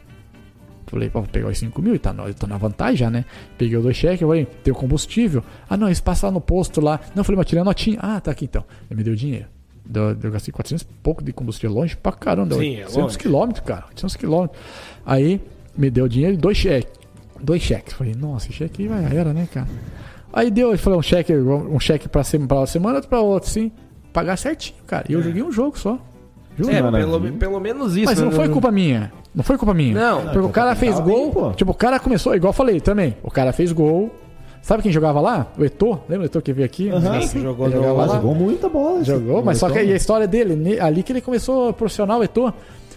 Falei, 0.86 1.08
pô, 1.08 1.20
vou 1.20 1.28
pegar 1.28 1.48
os 1.48 1.56
5 1.56 1.80
mil 1.80 1.94
e 1.94 1.98
tá, 2.00 2.12
eu 2.26 2.34
tô 2.34 2.48
na 2.48 2.58
vantagem 2.58 2.96
já, 2.96 3.10
né? 3.10 3.24
Peguei 3.56 3.76
os 3.76 3.82
dois 3.82 3.96
cheques, 3.96 4.22
eu 4.22 4.28
falei, 4.28 4.44
tem 4.44 4.72
o 4.72 4.76
combustível. 4.76 5.42
Ah, 5.68 5.76
não, 5.76 5.86
eles 5.86 6.00
passam 6.00 6.28
lá 6.28 6.34
no 6.34 6.40
posto 6.40 6.80
lá. 6.80 6.98
Não, 7.14 7.20
eu 7.20 7.24
falei, 7.24 7.36
mas 7.36 7.46
tirei 7.46 7.62
a 7.62 7.64
notinha. 7.64 7.98
Ah, 8.00 8.20
tá 8.20 8.32
aqui 8.32 8.46
então. 8.46 8.64
Ele 8.90 8.98
me 8.98 9.04
deu 9.04 9.14
dinheiro. 9.14 9.46
Deu- 9.90 10.16
Eu 10.22 10.30
gastei 10.30 10.52
400 10.52 10.82
e 10.82 10.86
pouco 11.02 11.22
de 11.22 11.32
combustível, 11.32 11.74
longe 11.74 11.96
pra 11.96 12.12
caramba. 12.12 12.54
Sim, 12.56 12.76
é 12.76 12.80
800 12.84 12.96
longe. 12.96 13.18
quilômetros, 13.18 13.66
cara. 13.66 13.84
800 13.90 14.16
quilômetros. 14.16 14.60
Aí, 15.04 15.40
me 15.76 15.90
deu 15.90 16.06
dinheiro 16.08 16.34
e 16.34 16.36
dois 16.36 16.56
cheques. 16.56 16.92
Dois 17.40 17.62
cheques. 17.62 17.92
Falei, 17.94 18.14
nossa, 18.14 18.46
esse 18.46 18.54
cheque 18.56 18.82
aí 18.82 18.88
vai, 18.88 19.16
era, 19.16 19.32
né, 19.32 19.48
cara? 19.52 19.66
Aí 20.32 20.50
deu, 20.50 20.68
ele 20.68 20.78
falou, 20.78 20.98
um 20.98 21.02
cheque, 21.02 21.34
um 21.34 21.80
cheque 21.80 22.08
pra, 22.08 22.22
sema- 22.22 22.46
pra 22.46 22.58
uma 22.58 22.66
semana, 22.66 22.94
outro 22.96 23.08
pra 23.08 23.20
outra, 23.20 23.48
assim. 23.50 23.72
Pagar 24.12 24.36
certinho, 24.36 24.78
cara. 24.86 25.04
E 25.08 25.12
eu 25.12 25.22
joguei 25.22 25.42
um 25.42 25.50
jogo 25.50 25.78
só. 25.78 25.98
Juro. 26.58 26.70
É, 26.70 26.82
pelo, 26.90 27.32
pelo 27.32 27.60
menos 27.60 27.96
isso. 27.96 28.06
Mas 28.06 28.18
não 28.20 28.28
né? 28.28 28.34
foi 28.36 28.48
culpa 28.48 28.70
minha. 28.70 29.12
Não 29.34 29.42
foi 29.42 29.56
culpa 29.56 29.72
minha. 29.72 29.94
Não. 29.94 30.22
Porque 30.24 30.38
o 30.40 30.48
cara 30.50 30.74
fez 30.74 30.98
gol. 31.00 31.30
pô. 31.32 31.52
tipo, 31.52 31.70
o 31.70 31.74
cara 31.74 31.98
começou, 31.98 32.34
igual 32.34 32.50
eu 32.50 32.54
falei 32.56 32.80
também. 32.80 33.16
O 33.22 33.30
cara 33.30 33.52
fez 33.52 33.72
gol. 33.72 34.10
Sabe 34.62 34.82
quem 34.82 34.92
jogava 34.92 35.20
lá? 35.20 35.46
O 35.58 35.64
Eto'o. 35.64 36.00
Lembra 36.08 36.24
o 36.24 36.26
Eto'o 36.26 36.42
que 36.42 36.52
veio 36.52 36.66
aqui? 36.66 36.90
Sim, 37.22 37.28
que 37.28 37.40
jogou 37.40 37.66
Ele 37.66 37.76
jogava 37.76 38.06
lá. 38.06 38.14
jogou 38.16 38.34
muita 38.34 38.68
bola. 38.68 39.02
Jogou, 39.02 39.42
mas 39.42 39.58
só 39.58 39.70
que 39.70 39.82
e 39.82 39.92
a 39.92 39.96
história 39.96 40.26
dele, 40.28 40.78
ali 40.80 41.02
que 41.02 41.12
ele 41.12 41.20
começou 41.20 41.72
profissional, 41.72 42.20
o 42.20 42.24
Eto'o. 42.24 42.52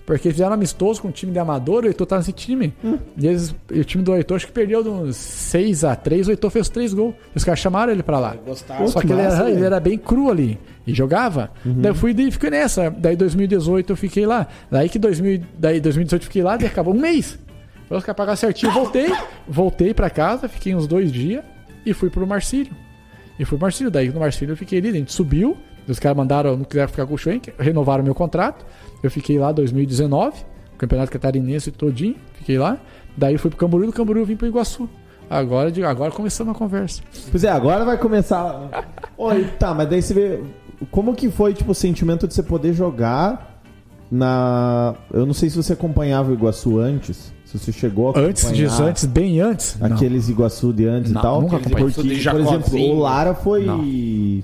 Porque 0.06 0.28
eles 0.28 0.36
fizeram 0.36 0.52
amistoso 0.54 1.02
com 1.02 1.08
o 1.08 1.12
time 1.12 1.32
de 1.32 1.40
amador, 1.40 1.86
o 1.86 1.88
Eto'o 1.88 2.06
tá 2.06 2.18
nesse 2.18 2.34
time. 2.34 2.74
Hum. 2.84 2.98
E, 3.18 3.26
eles, 3.26 3.56
e 3.72 3.80
o 3.80 3.86
time 3.86 4.04
do 4.04 4.14
Eto'o 4.14 4.36
acho 4.36 4.48
que 4.48 4.52
perdeu 4.52 4.84
de 4.84 4.90
uns 4.90 5.16
6x3, 5.16 6.28
o 6.28 6.32
Eto'o 6.32 6.50
fez 6.50 6.68
3 6.68 6.94
gols. 6.94 7.16
E 7.34 7.38
os 7.38 7.44
caras 7.46 7.60
chamaram 7.60 7.94
ele 7.94 8.04
pra 8.04 8.20
lá. 8.20 8.36
Gostava. 8.46 8.86
Só 8.88 9.00
que 9.00 9.08
que 9.08 9.14
ele 9.14 9.22
massa, 9.22 9.36
era, 9.38 9.52
ele 9.52 9.64
era 9.64 9.80
bem 9.80 9.98
cru 9.98 10.30
ali. 10.30 10.60
E 10.86 10.94
jogava. 10.94 11.52
Daí 11.64 11.92
eu 11.92 11.96
fui 11.96 12.12
e 12.12 12.32
fiquei 12.32 12.50
nessa. 12.50 12.90
Daí 12.90 13.16
2018 13.16 13.94
eu 13.94 13.96
fiquei 13.96 14.26
lá. 14.26 14.46
Daí 14.70 14.90
que 14.90 15.00
2000, 15.00 15.42
daí 15.58 15.80
2018 15.80 16.22
eu 16.22 16.26
fiquei 16.26 16.44
lá, 16.44 16.58
daí 16.58 16.68
acabou 16.68 16.94
um 16.94 17.00
mês. 17.00 17.40
Foi 17.88 17.98
os 17.98 18.04
caras 18.04 18.18
pagaram 18.18 18.36
certinho. 18.36 18.74
Voltei, 18.74 19.10
voltei 19.48 19.94
pra 19.94 20.10
casa, 20.10 20.50
fiquei 20.50 20.76
uns 20.76 20.86
dois 20.86 21.10
dias 21.14 21.46
e 21.86 21.94
fui 21.94 22.10
pro 22.10 22.26
Marcílio. 22.26 22.74
E 23.40 23.46
fui 23.46 23.58
pro 23.58 23.66
Marcílio. 23.66 23.92
Daí 23.92 24.10
no 24.10 24.20
Marcílio 24.20 24.54
eu 24.54 24.58
fiquei 24.58 24.80
ali, 24.80 24.90
a 24.90 24.94
gente 24.94 25.12
subiu. 25.12 25.58
Os 25.88 26.00
caras 26.00 26.18
mandaram, 26.18 26.56
não 26.56 26.64
quiseram 26.64 26.88
ficar 26.88 27.06
com 27.06 27.14
o 27.14 27.18
Schwenk, 27.18 27.54
renovaram 27.60 28.04
meu 28.04 28.16
contrato. 28.16 28.66
Eu 29.02 29.12
fiquei 29.12 29.38
lá 29.38 29.52
2019, 29.52 30.46
Campeonato 30.78 31.12
Catarinense 31.12 31.72
todinho, 31.72 32.16
fiquei 32.36 32.58
lá. 32.58 32.78
Daí 33.18 33.38
fui 33.38 33.50
pro 33.50 33.60
Camboriú, 33.60 33.88
do 33.88 33.94
Camboriú 33.94 34.22
eu 34.22 34.26
vim 34.26 34.36
pro 34.36 34.48
Iguaçu. 34.48 34.90
Agora, 35.30 35.72
agora 35.90 36.12
começamos 36.12 36.56
a 36.56 36.58
conversa. 36.58 37.02
Pois 37.32 37.44
é, 37.44 37.50
agora 37.50 37.84
vai 37.84 37.98
começar. 37.98 38.70
Oi, 39.18 39.46
tá, 39.60 39.74
mas 39.74 39.90
daí 39.90 40.02
você 40.02 40.14
vê. 40.14 40.44
Como 40.92 41.14
que 41.16 41.30
foi, 41.30 41.54
tipo, 41.54 41.72
o 41.72 41.76
sentimento 41.76 42.28
de 42.28 42.34
você 42.34 42.44
poder 42.44 42.74
jogar 42.74 43.62
na. 44.12 44.96
Eu 45.12 45.26
não 45.26 45.34
sei 45.34 45.50
se 45.50 45.56
você 45.56 45.74
acompanhava 45.74 46.32
o 46.32 46.34
Iguaçu 46.34 46.80
antes. 46.80 47.34
Se 47.54 47.60
você 47.60 47.72
chegou 47.72 48.10
a 48.16 48.20
Antes 48.20 48.52
disso, 48.52 48.82
antes, 48.84 49.06
bem 49.06 49.40
antes. 49.40 49.78
não. 49.80 49.88
aqueles 49.96 50.28
Iguaçu 50.28 50.74
de 50.74 50.86
antes 50.88 51.12
Não, 51.12 51.22
e 51.22 51.24
tal. 51.24 51.42
nunca 51.42 51.60
Porque, 51.60 51.68
acompanhei. 51.84 51.94
por 51.94 52.04
De 52.04 52.14
exemplo, 52.14 52.80
o 52.80 53.00
Lara 53.00 53.34
foi. 53.36 53.68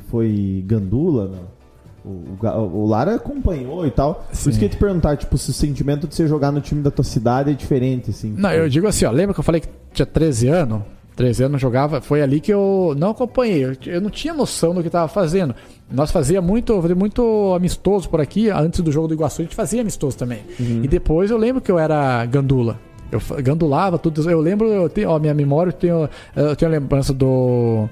Foi 0.10 0.64
Gandula, 0.68 1.32
não? 1.32 1.60
O, 2.06 2.86
Lara 2.88 3.16
acompanhou 3.16 3.86
e 3.86 3.92
tal. 3.92 4.26
Por 4.30 4.36
Sim. 4.36 4.50
isso 4.52 4.60
que 4.60 4.66
eu 4.66 4.68
ia 4.70 4.74
te 4.74 4.78
perguntar, 4.78 5.18
tipo, 5.18 5.38
se 5.38 5.50
o 5.50 5.54
sentimento 5.54 6.08
de 6.08 6.16
você 6.16 6.28
jogar 6.28 6.52
no 6.52 6.62
time 6.62 6.82
da 6.82 6.90
tua 6.90 7.04
cidade 7.04 7.52
é 7.52 7.54
diferente, 7.54 8.10
assim. 8.12 8.34
Não, 8.38 8.52
eu 8.52 8.70
digo 8.70 8.88
assim, 8.88 9.06
ó, 9.06 9.12
lembra 9.12 9.34
que 9.34 9.40
eu 9.40 9.44
falei 9.44 9.62
que 9.62 9.68
tinha 9.94 10.06
13 10.06 10.48
anos? 10.48 10.82
13 11.16 11.44
anos 11.44 11.54
eu 11.56 11.60
jogava, 11.60 12.00
foi 12.00 12.22
ali 12.22 12.40
que 12.40 12.52
eu 12.54 12.96
não 12.98 13.10
acompanhei, 13.10 13.66
eu, 13.66 13.74
eu 13.88 14.00
não 14.00 14.10
tinha 14.10 14.34
noção 14.34 14.74
do 14.74 14.80
que 14.82 14.88
estava 14.88 15.10
fazendo. 15.10 15.54
Nós 15.92 16.12
fazia 16.12 16.42
muito, 16.42 16.82
fazia 16.82 16.96
muito 16.96 17.54
amistoso 17.54 18.08
por 18.10 18.22
aqui, 18.22 18.50
antes 18.50 18.80
do 18.80 18.90
jogo 18.90 19.10
do 19.10 19.14
Iguaçu 19.16 19.42
a 19.42 19.44
gente 19.44 19.56
fazia 19.56 19.82
amistoso 19.82 20.18
também. 20.18 20.40
E 20.58 20.88
depois 20.88 21.30
eu 21.30 21.38
lembro 21.38 21.62
que 21.62 21.70
eu 21.70 21.78
era 21.78 22.26
gandula. 22.26 22.80
Eu 23.12 23.20
gandulava 23.42 23.98
tudo, 23.98 24.30
eu 24.30 24.40
lembro, 24.40 24.68
eu 24.68 24.90
tenho, 24.90 25.10
ó, 25.10 25.20
minha 25.20 25.34
memória, 25.34 25.70
eu 25.70 25.74
tenho, 25.74 26.10
eu 26.36 26.56
tenho 26.56 26.72
a 26.72 26.74
lembrança 26.74 27.14
do 27.14 27.90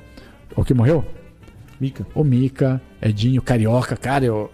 o 0.55 0.63
que 0.63 0.73
morreu? 0.73 1.05
Mica. 1.79 2.05
O 2.15 2.23
Mica, 2.23 2.81
Edinho, 3.01 3.41
Carioca, 3.41 3.95
cara, 3.95 4.25
eu, 4.25 4.49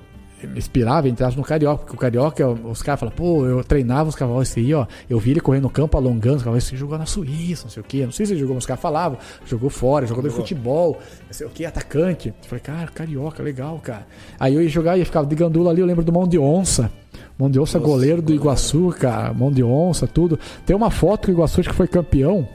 inspirava, 0.55 1.07
entrasse 1.09 1.35
no 1.37 1.43
Carioca, 1.43 1.79
porque 1.83 1.95
o 1.95 1.99
Carioca, 1.99 2.41
eu- 2.43 2.59
os 2.65 2.81
caras 2.81 2.99
falam, 2.99 3.13
pô, 3.15 3.45
eu 3.45 3.63
treinava 3.63 4.09
os 4.09 4.15
cavalos 4.15 4.49
esse 4.49 4.59
aí, 4.59 4.73
ó, 4.73 4.85
eu 5.09 5.19
vi 5.19 5.31
ele 5.31 5.39
correndo 5.39 5.63
no 5.63 5.69
campo, 5.69 5.97
alongando, 5.97 6.37
os 6.37 6.43
cavalos, 6.43 6.63
esse 6.65 6.75
jogou 6.75 6.97
na 6.97 7.05
Suíça, 7.05 7.63
não 7.65 7.71
sei 7.71 7.81
o 7.81 7.85
quê, 7.85 8.05
não 8.05 8.11
sei 8.11 8.25
se 8.25 8.33
ele 8.33 8.39
jogou, 8.39 8.55
mas 8.55 8.63
os 8.63 8.67
caras 8.67 8.81
falavam, 8.81 9.17
jogou 9.45 9.69
fora, 9.69 10.05
jogador 10.05 10.27
de 10.29 10.35
futebol, 10.35 10.97
não 11.25 11.33
sei 11.33 11.47
o 11.47 11.49
quê, 11.49 11.65
atacante. 11.65 12.29
Eu 12.29 12.35
falei, 12.49 12.61
cara, 12.61 12.87
Carioca, 12.87 13.41
legal, 13.43 13.79
cara. 13.83 14.05
Aí 14.39 14.53
eu 14.55 14.61
ia 14.61 14.69
jogar 14.69 14.97
e 14.97 15.05
ficava 15.05 15.25
de 15.25 15.35
gandula 15.35 15.71
ali, 15.71 15.81
eu 15.81 15.85
lembro 15.87 16.03
do 16.03 16.11
Mão 16.11 16.27
de 16.27 16.37
Onça, 16.37 16.91
Mão 17.37 17.49
de 17.49 17.59
Onça, 17.59 17.79
goleiro 17.79 18.21
do 18.21 18.33
Iguaçu, 18.33 18.93
cara, 18.99 19.33
Mão 19.33 19.51
de 19.51 19.63
Onça, 19.63 20.05
tudo. 20.07 20.39
Tem 20.65 20.75
uma 20.75 20.91
foto 20.91 21.25
que 21.25 21.31
o 21.31 21.33
Iguaçu 21.33 21.59
acho 21.61 21.69
que 21.69 21.75
foi 21.75 21.87
campeão, 21.87 22.47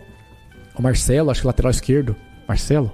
o 0.79 0.83
Marcelo, 0.83 1.31
acho 1.31 1.41
que 1.41 1.47
lateral 1.47 1.71
esquerdo, 1.71 2.15
Marcelo, 2.47 2.93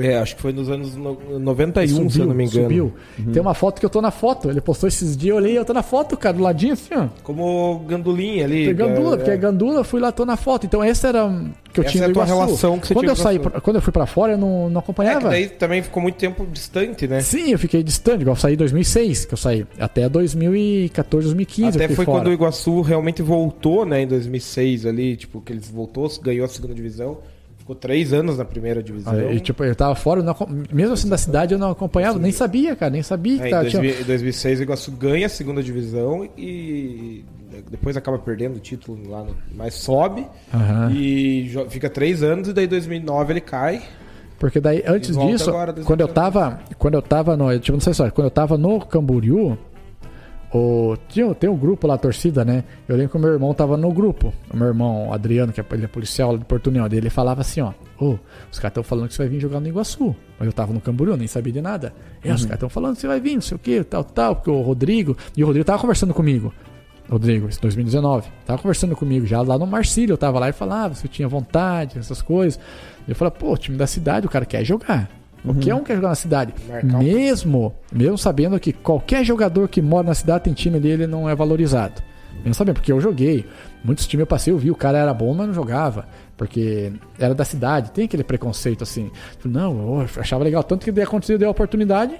É, 0.00 0.18
acho 0.18 0.36
que 0.36 0.42
foi 0.42 0.52
nos 0.52 0.70
anos 0.70 0.96
no- 0.96 1.38
91, 1.38 1.86
se 1.96 2.02
eu 2.02 2.10
Subiu, 2.10 2.26
não 2.26 2.34
me 2.34 2.44
engano. 2.44 2.62
subiu. 2.62 2.92
Tem 3.32 3.42
uma 3.42 3.54
foto 3.54 3.80
que 3.80 3.86
eu 3.86 3.90
tô 3.90 4.00
na 4.00 4.10
foto. 4.10 4.48
Ele 4.50 4.60
postou 4.60 4.88
esses 4.88 5.16
dias, 5.16 5.30
eu 5.30 5.36
olhei, 5.36 5.58
eu 5.58 5.64
tô 5.64 5.72
na 5.72 5.82
foto, 5.82 6.16
cara, 6.16 6.36
do 6.36 6.42
ladinho 6.42 6.72
assim, 6.74 6.94
ó. 6.94 7.06
Como 7.22 7.80
gandulinha 7.88 8.44
ali. 8.44 8.66
Tem 8.66 8.74
gandula, 8.74 9.14
é, 9.14 9.16
porque 9.18 9.30
é 9.30 9.36
gandula, 9.36 9.84
fui 9.84 10.00
lá, 10.00 10.10
tô 10.12 10.24
na 10.24 10.36
foto. 10.36 10.66
Então 10.66 10.82
essa 10.82 11.08
era 11.08 11.28
que 11.72 11.80
eu 11.80 11.84
Essa 11.84 11.92
tinha 11.92 12.04
é 12.04 12.10
a 12.10 12.12
tua 12.12 12.24
relação 12.24 12.78
que 12.78 12.86
você 12.88 12.94
quando 12.94 13.04
tinha 13.04 13.12
eu 13.12 13.16
saí, 13.16 13.38
pra- 13.38 13.60
Quando 13.60 13.76
eu 13.76 13.82
fui 13.82 13.92
pra 13.92 14.06
fora, 14.06 14.32
eu 14.32 14.38
não, 14.38 14.70
não 14.70 14.80
É 14.80 14.82
acompanhava. 14.82 15.28
daí 15.28 15.48
também 15.48 15.82
ficou 15.82 16.02
muito 16.02 16.16
tempo 16.16 16.46
distante, 16.50 17.06
né? 17.06 17.20
Sim, 17.20 17.52
eu 17.52 17.58
fiquei 17.58 17.82
distante, 17.82 18.22
igual 18.22 18.34
eu 18.36 18.40
saí 18.40 18.54
em 18.54 18.56
2006, 18.56 19.24
que 19.24 19.34
eu 19.34 19.38
saí. 19.38 19.66
Até 19.78 20.08
2014, 20.08 21.26
2015 21.26 21.78
eu 21.78 21.84
Até 21.84 21.94
foi 21.94 22.04
fora. 22.04 22.18
quando 22.18 22.26
o 22.28 22.32
Iguaçu 22.32 22.80
realmente 22.80 23.22
voltou, 23.22 23.84
né, 23.84 24.02
em 24.02 24.06
2006 24.06 24.86
ali, 24.86 25.16
tipo, 25.16 25.40
que 25.40 25.52
eles 25.52 25.68
voltou, 25.68 26.08
ganhou 26.22 26.44
a 26.44 26.48
segunda 26.48 26.74
divisão, 26.74 27.18
ficou 27.68 27.76
três 27.76 28.14
anos 28.14 28.38
na 28.38 28.44
primeira 28.46 28.82
divisão. 28.82 29.12
Aí, 29.12 29.38
tipo, 29.40 29.62
eu 29.62 29.74
tava 29.76 29.94
fora, 29.94 30.22
não 30.22 30.34
mesmo 30.72 30.94
assim 30.94 31.08
da 31.08 31.18
cidade 31.18 31.52
eu 31.52 31.58
não 31.58 31.70
acompanhava, 31.70 32.18
nem 32.18 32.32
sabia, 32.32 32.74
cara, 32.74 32.90
nem 32.90 33.02
sabia 33.02 33.36
que 33.36 33.44
É, 33.44 33.48
em 33.48 33.50
tava, 33.50 33.68
tinha- 33.68 33.82
2000 33.82 34.00
em 34.00 34.04
2006 34.06 34.58
o 34.58 34.62
Iguaçu 34.62 34.92
ganha 34.92 35.26
a 35.26 35.28
segunda 35.28 35.62
divisão 35.62 36.26
e 36.36 37.24
depois 37.70 37.96
acaba 37.96 38.18
perdendo 38.18 38.56
o 38.56 38.60
título 38.60 38.98
lá, 39.10 39.22
no, 39.22 39.36
mas 39.54 39.74
sobe 39.74 40.26
Aham. 40.52 40.90
e 40.94 41.50
fica 41.68 41.90
três 41.90 42.22
anos 42.22 42.48
e 42.48 42.52
daí 42.54 42.64
em 42.64 42.68
2009 42.68 43.32
ele 43.34 43.40
cai. 43.42 43.82
Porque 44.38 44.60
daí, 44.60 44.82
antes 44.86 45.16
disso, 45.16 45.50
agora, 45.50 45.72
quando 45.84 46.00
eu 46.00 46.06
tava. 46.08 46.60
Quando 46.78 46.94
eu 46.94 47.02
tava 47.02 47.36
no. 47.36 47.58
Tipo, 47.58 47.72
não 47.72 47.80
sei 47.80 47.92
só, 47.92 48.08
quando 48.08 48.26
eu 48.26 48.30
tava 48.30 48.56
no 48.56 48.78
Camboriú, 48.78 49.58
o, 50.52 50.96
tinha, 51.08 51.34
tem 51.34 51.48
um 51.50 51.56
grupo 51.56 51.86
lá, 51.86 51.94
a 51.94 51.98
torcida, 51.98 52.44
né? 52.44 52.64
Eu 52.88 52.96
lembro 52.96 53.10
que 53.10 53.16
o 53.18 53.20
meu 53.20 53.30
irmão 53.30 53.52
tava 53.52 53.76
no 53.76 53.92
grupo. 53.92 54.32
O 54.50 54.56
meu 54.56 54.68
irmão, 54.68 55.12
Adriano, 55.12 55.52
que 55.52 55.60
é, 55.60 55.64
ele 55.72 55.84
é 55.84 55.88
policial 55.88 56.32
lá 56.32 56.38
de 56.38 56.44
Porto 56.44 56.68
União, 56.68 56.86
ele 56.86 57.10
falava 57.10 57.42
assim, 57.42 57.60
ó. 57.60 57.72
Ô, 58.00 58.18
os 58.50 58.58
caras 58.58 58.70
estão 58.70 58.82
falando 58.82 59.08
que 59.08 59.14
você 59.14 59.22
vai 59.22 59.28
vir 59.28 59.40
jogar 59.40 59.60
no 59.60 59.68
Iguaçu. 59.68 60.16
Mas 60.38 60.46
eu 60.46 60.52
tava 60.52 60.72
no 60.72 60.80
Camboriú, 60.80 61.16
nem 61.16 61.26
sabia 61.26 61.52
de 61.52 61.60
nada. 61.60 61.92
E 62.24 62.30
os 62.30 62.42
caras 62.42 62.56
estão 62.56 62.68
falando 62.68 62.94
que 62.94 63.00
você 63.02 63.06
vai 63.06 63.20
vir, 63.20 63.34
não 63.34 63.42
sei 63.42 63.56
o 63.56 63.58
que, 63.58 63.84
tal, 63.84 64.04
tal, 64.04 64.36
porque 64.36 64.50
o 64.50 64.62
Rodrigo. 64.62 65.16
E 65.36 65.42
o 65.42 65.46
Rodrigo 65.46 65.66
tava 65.66 65.80
conversando 65.80 66.14
comigo. 66.14 66.52
Rodrigo, 67.10 67.48
isso 67.48 67.60
2019. 67.60 68.28
Tava 68.46 68.60
conversando 68.60 68.94
comigo 68.94 69.26
já 69.26 69.42
lá 69.42 69.58
no 69.58 69.66
Marcílio. 69.66 70.14
Eu 70.14 70.18
tava 70.18 70.38
lá 70.38 70.48
e 70.48 70.52
falava 70.52 70.94
se 70.94 71.06
eu 71.06 71.10
tinha 71.10 71.28
vontade, 71.28 71.98
essas 71.98 72.22
coisas. 72.22 72.60
Eu 73.06 73.14
falava, 73.14 73.36
pô, 73.36 73.52
o 73.52 73.58
time 73.58 73.76
da 73.76 73.86
cidade, 73.86 74.26
o 74.26 74.30
cara 74.30 74.44
quer 74.46 74.64
jogar. 74.64 75.10
Qualquer 75.44 75.74
um 75.74 75.84
quer 75.84 75.96
jogar 75.96 76.08
na 76.08 76.14
cidade. 76.14 76.54
Mesmo, 76.82 77.74
mesmo 77.92 78.18
sabendo 78.18 78.58
que 78.58 78.72
qualquer 78.72 79.24
jogador 79.24 79.68
que 79.68 79.80
mora 79.80 80.06
na 80.06 80.14
cidade 80.14 80.44
tem 80.44 80.52
time 80.52 80.76
ali, 80.76 80.88
ele 80.90 81.06
não 81.06 81.28
é 81.28 81.34
valorizado. 81.34 82.02
Mesmo 82.38 82.54
sabendo, 82.54 82.74
porque 82.74 82.92
eu 82.92 83.00
joguei. 83.00 83.46
Muitos 83.82 84.06
times 84.06 84.22
eu 84.22 84.26
passei, 84.26 84.52
eu 84.52 84.58
vi, 84.58 84.70
o 84.70 84.74
cara 84.74 84.98
era 84.98 85.14
bom, 85.14 85.32
mas 85.34 85.46
não 85.46 85.54
jogava. 85.54 86.06
Porque 86.36 86.92
era 87.18 87.34
da 87.34 87.44
cidade, 87.44 87.90
tem 87.90 88.04
aquele 88.04 88.24
preconceito 88.24 88.82
assim. 88.82 89.10
Não, 89.44 90.00
eu 90.00 90.08
achava 90.20 90.44
legal. 90.44 90.62
Tanto 90.62 90.84
que 90.90 91.00
aconteceu, 91.00 91.38
deu 91.38 91.48
a 91.48 91.52
oportunidade. 91.52 92.18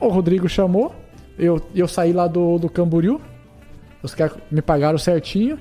O 0.00 0.08
Rodrigo 0.08 0.48
chamou. 0.48 0.94
Eu, 1.38 1.60
eu 1.74 1.86
saí 1.86 2.12
lá 2.12 2.26
do, 2.26 2.58
do 2.58 2.68
Camboriú. 2.68 3.20
Os 4.02 4.14
caras 4.14 4.36
me 4.50 4.62
pagaram 4.62 4.98
certinho. 4.98 5.58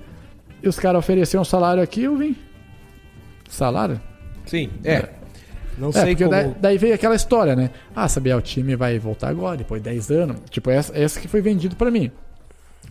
E 0.63 0.67
os 0.67 0.79
caras 0.79 0.99
ofereceram 0.99 1.41
um 1.41 1.45
salário 1.45 1.81
aqui, 1.83 2.03
eu 2.03 2.17
vim. 2.17 2.35
Salário? 3.49 3.99
Sim, 4.45 4.69
é. 4.83 5.09
Não 5.77 5.89
É, 5.89 5.91
sei 5.93 6.05
porque 6.15 6.23
como... 6.23 6.31
daí, 6.35 6.55
daí 6.61 6.77
veio 6.77 6.93
aquela 6.95 7.15
história, 7.15 7.55
né? 7.55 7.69
Ah, 7.95 8.07
sabia, 8.07 8.37
o 8.37 8.41
time 8.41 8.75
vai 8.75 8.97
voltar 8.99 9.29
agora, 9.29 9.57
depois 9.57 9.81
de 9.81 9.89
10 9.89 10.11
anos. 10.11 10.37
Tipo, 10.49 10.69
essa, 10.69 10.97
essa 10.97 11.19
que 11.19 11.27
foi 11.27 11.41
vendido 11.41 11.75
pra 11.75 11.91
mim. 11.91 12.11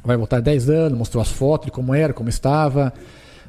Vai 0.05 0.17
voltar 0.17 0.41
10 0.41 0.69
anos, 0.69 0.99
mostrou 0.99 1.23
as 1.23 1.31
fotos 1.31 1.67
de 1.67 1.73
como 1.73 1.95
era, 1.95 2.13
como 2.13 2.29
estava. 2.29 2.93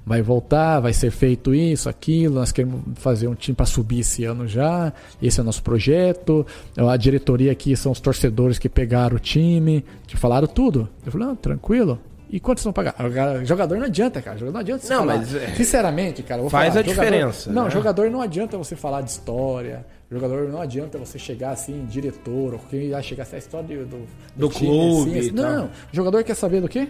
Vai 0.05 0.21
voltar, 0.21 0.79
vai 0.79 0.93
ser 0.93 1.09
feito 1.09 1.53
isso, 1.53 1.89
aquilo. 1.89 2.35
Nós 2.35 2.51
queremos 2.51 2.81
fazer 2.95 3.27
um 3.27 3.33
time 3.33 3.55
para 3.55 3.65
subir 3.65 4.01
esse 4.01 4.23
ano 4.23 4.47
já. 4.47 4.93
Esse 5.21 5.39
é 5.39 5.43
o 5.43 5.45
nosso 5.45 5.63
projeto. 5.63 6.45
A 6.77 6.95
diretoria 6.95 7.51
aqui 7.51 7.75
são 7.75 7.91
os 7.91 7.99
torcedores 7.99 8.59
que 8.59 8.69
pegaram 8.69 9.15
o 9.17 9.19
time. 9.19 9.83
Te 10.05 10.15
falaram 10.15 10.47
tudo. 10.47 10.87
Eu 11.03 11.11
falei, 11.11 11.27
não, 11.27 11.35
tranquilo. 11.35 11.99
E 12.29 12.39
quanto 12.39 12.57
vocês 12.59 12.63
vão 12.65 12.73
pagar? 12.73 12.95
Agora, 12.97 13.45
Jogador 13.45 13.77
não 13.77 13.85
adianta, 13.85 14.21
cara. 14.21 14.37
Jogador 14.37 14.53
não 14.53 14.59
adianta 14.61 14.83
você 14.85 14.93
Não, 14.93 14.99
falar. 15.01 15.17
mas, 15.17 15.35
é, 15.35 15.47
Sinceramente, 15.55 16.23
cara, 16.23 16.41
vou 16.41 16.49
faz 16.49 16.73
falar, 16.73 16.79
a 16.81 16.83
jogador- 16.83 17.05
diferença, 17.05 17.51
Não, 17.51 17.63
né? 17.65 17.69
jogador 17.69 18.09
não 18.11 18.21
adianta 18.21 18.57
você 18.57 18.75
falar 18.75 19.01
de 19.01 19.11
história. 19.11 19.85
Jogador 20.11 20.49
não 20.49 20.61
adianta 20.61 20.97
você 20.97 21.17
chegar 21.19 21.51
assim, 21.51 21.85
diretor, 21.89 22.53
ou 22.53 22.59
quem 22.69 22.89
vai 22.91 23.01
chegar 23.03 23.23
assim, 23.23 23.35
a 23.35 23.39
história 23.39 23.67
do, 23.67 23.85
do, 23.85 24.07
Do 24.35 24.49
time, 24.49 24.67
clube 24.69 25.19
assim, 25.19 25.33
tal. 25.33 25.51
Não, 25.51 25.69
jogador 25.91 26.23
quer 26.23 26.35
saber 26.35 26.61
do 26.61 26.67
quê? 26.69 26.87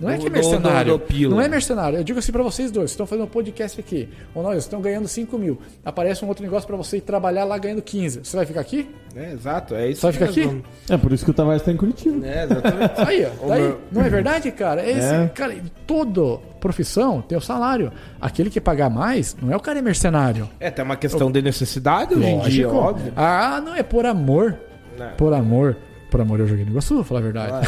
Não 0.00 0.10
é 0.10 0.16
que 0.18 0.26
é 0.26 0.30
mercenário. 0.30 0.92
do- 0.94 0.98
do 0.98 1.04
pila. 1.04 1.34
não 1.34 1.40
é 1.42 1.48
mercenário. 1.48 1.98
Eu 1.98 2.04
digo 2.04 2.18
assim 2.18 2.32
pra 2.32 2.42
vocês 2.42 2.70
dois, 2.70 2.84
vocês 2.84 2.92
estão 2.92 3.06
fazendo 3.06 3.24
um 3.24 3.28
podcast 3.28 3.78
aqui. 3.78 4.08
Ou 4.34 4.42
nós 4.42 4.58
estão 4.58 4.80
ganhando 4.80 5.06
5 5.06 5.38
mil. 5.38 5.58
Aparece 5.84 6.24
um 6.24 6.28
outro 6.28 6.42
negócio 6.42 6.66
pra 6.66 6.76
você 6.76 6.96
ir 6.96 7.00
trabalhar 7.02 7.44
lá 7.44 7.58
ganhando 7.58 7.82
15. 7.82 8.20
Você 8.24 8.36
vai 8.36 8.46
ficar 8.46 8.60
aqui? 8.60 8.88
É, 9.14 9.32
exato, 9.32 9.74
é 9.74 9.88
isso 9.90 10.00
Só 10.00 10.12
fica 10.12 10.24
aqui? 10.26 10.40
mesmo. 10.46 10.62
É 10.88 10.96
por 10.96 11.12
isso 11.12 11.24
que 11.24 11.30
o 11.30 11.34
Tavares 11.34 11.62
tá 11.62 11.70
em 11.72 11.76
Curitiba. 11.76 12.26
É, 12.26 12.44
exatamente. 12.44 12.92
Aí, 13.06 13.26
ó. 13.42 13.48
Daí, 13.48 13.62
meu- 13.62 13.80
não 13.92 14.02
é 14.02 14.08
verdade, 14.08 14.50
cara? 14.52 14.80
É 14.82 14.90
esse, 14.90 15.14
É. 15.14 15.28
cara, 15.34 15.54
toda 15.86 16.38
profissão 16.60 17.20
tem 17.20 17.36
o 17.36 17.40
salário. 17.40 17.92
Aquele 18.20 18.48
que 18.50 18.60
pagar 18.60 18.88
mais 18.88 19.36
não 19.40 19.52
é 19.52 19.56
o 19.56 19.60
cara 19.60 19.78
é 19.78 19.82
mercenário. 19.82 20.48
é, 20.60 20.70
tem 20.70 20.84
uma 20.84 20.96
questão 20.96 21.30
de 21.30 21.42
necessidade 21.42 22.14
hoje 22.14 22.26
em 22.26 22.38
dia, 22.40 22.68
óbvio. 22.68 23.12
Ah, 23.16 23.60
não, 23.64 23.74
é 23.74 23.82
por 23.82 24.06
amor. 24.06 24.56
Não. 24.98 25.10
Por 25.16 25.32
amor. 25.32 25.76
Por 26.10 26.20
amor 26.20 26.40
eu 26.40 26.46
joguei 26.46 26.64
no 26.64 26.72
Iguaçu, 26.72 26.96
pra 26.96 27.04
falar 27.04 27.20
a 27.20 27.22
verdade. 27.22 27.48
Claro. 27.48 27.66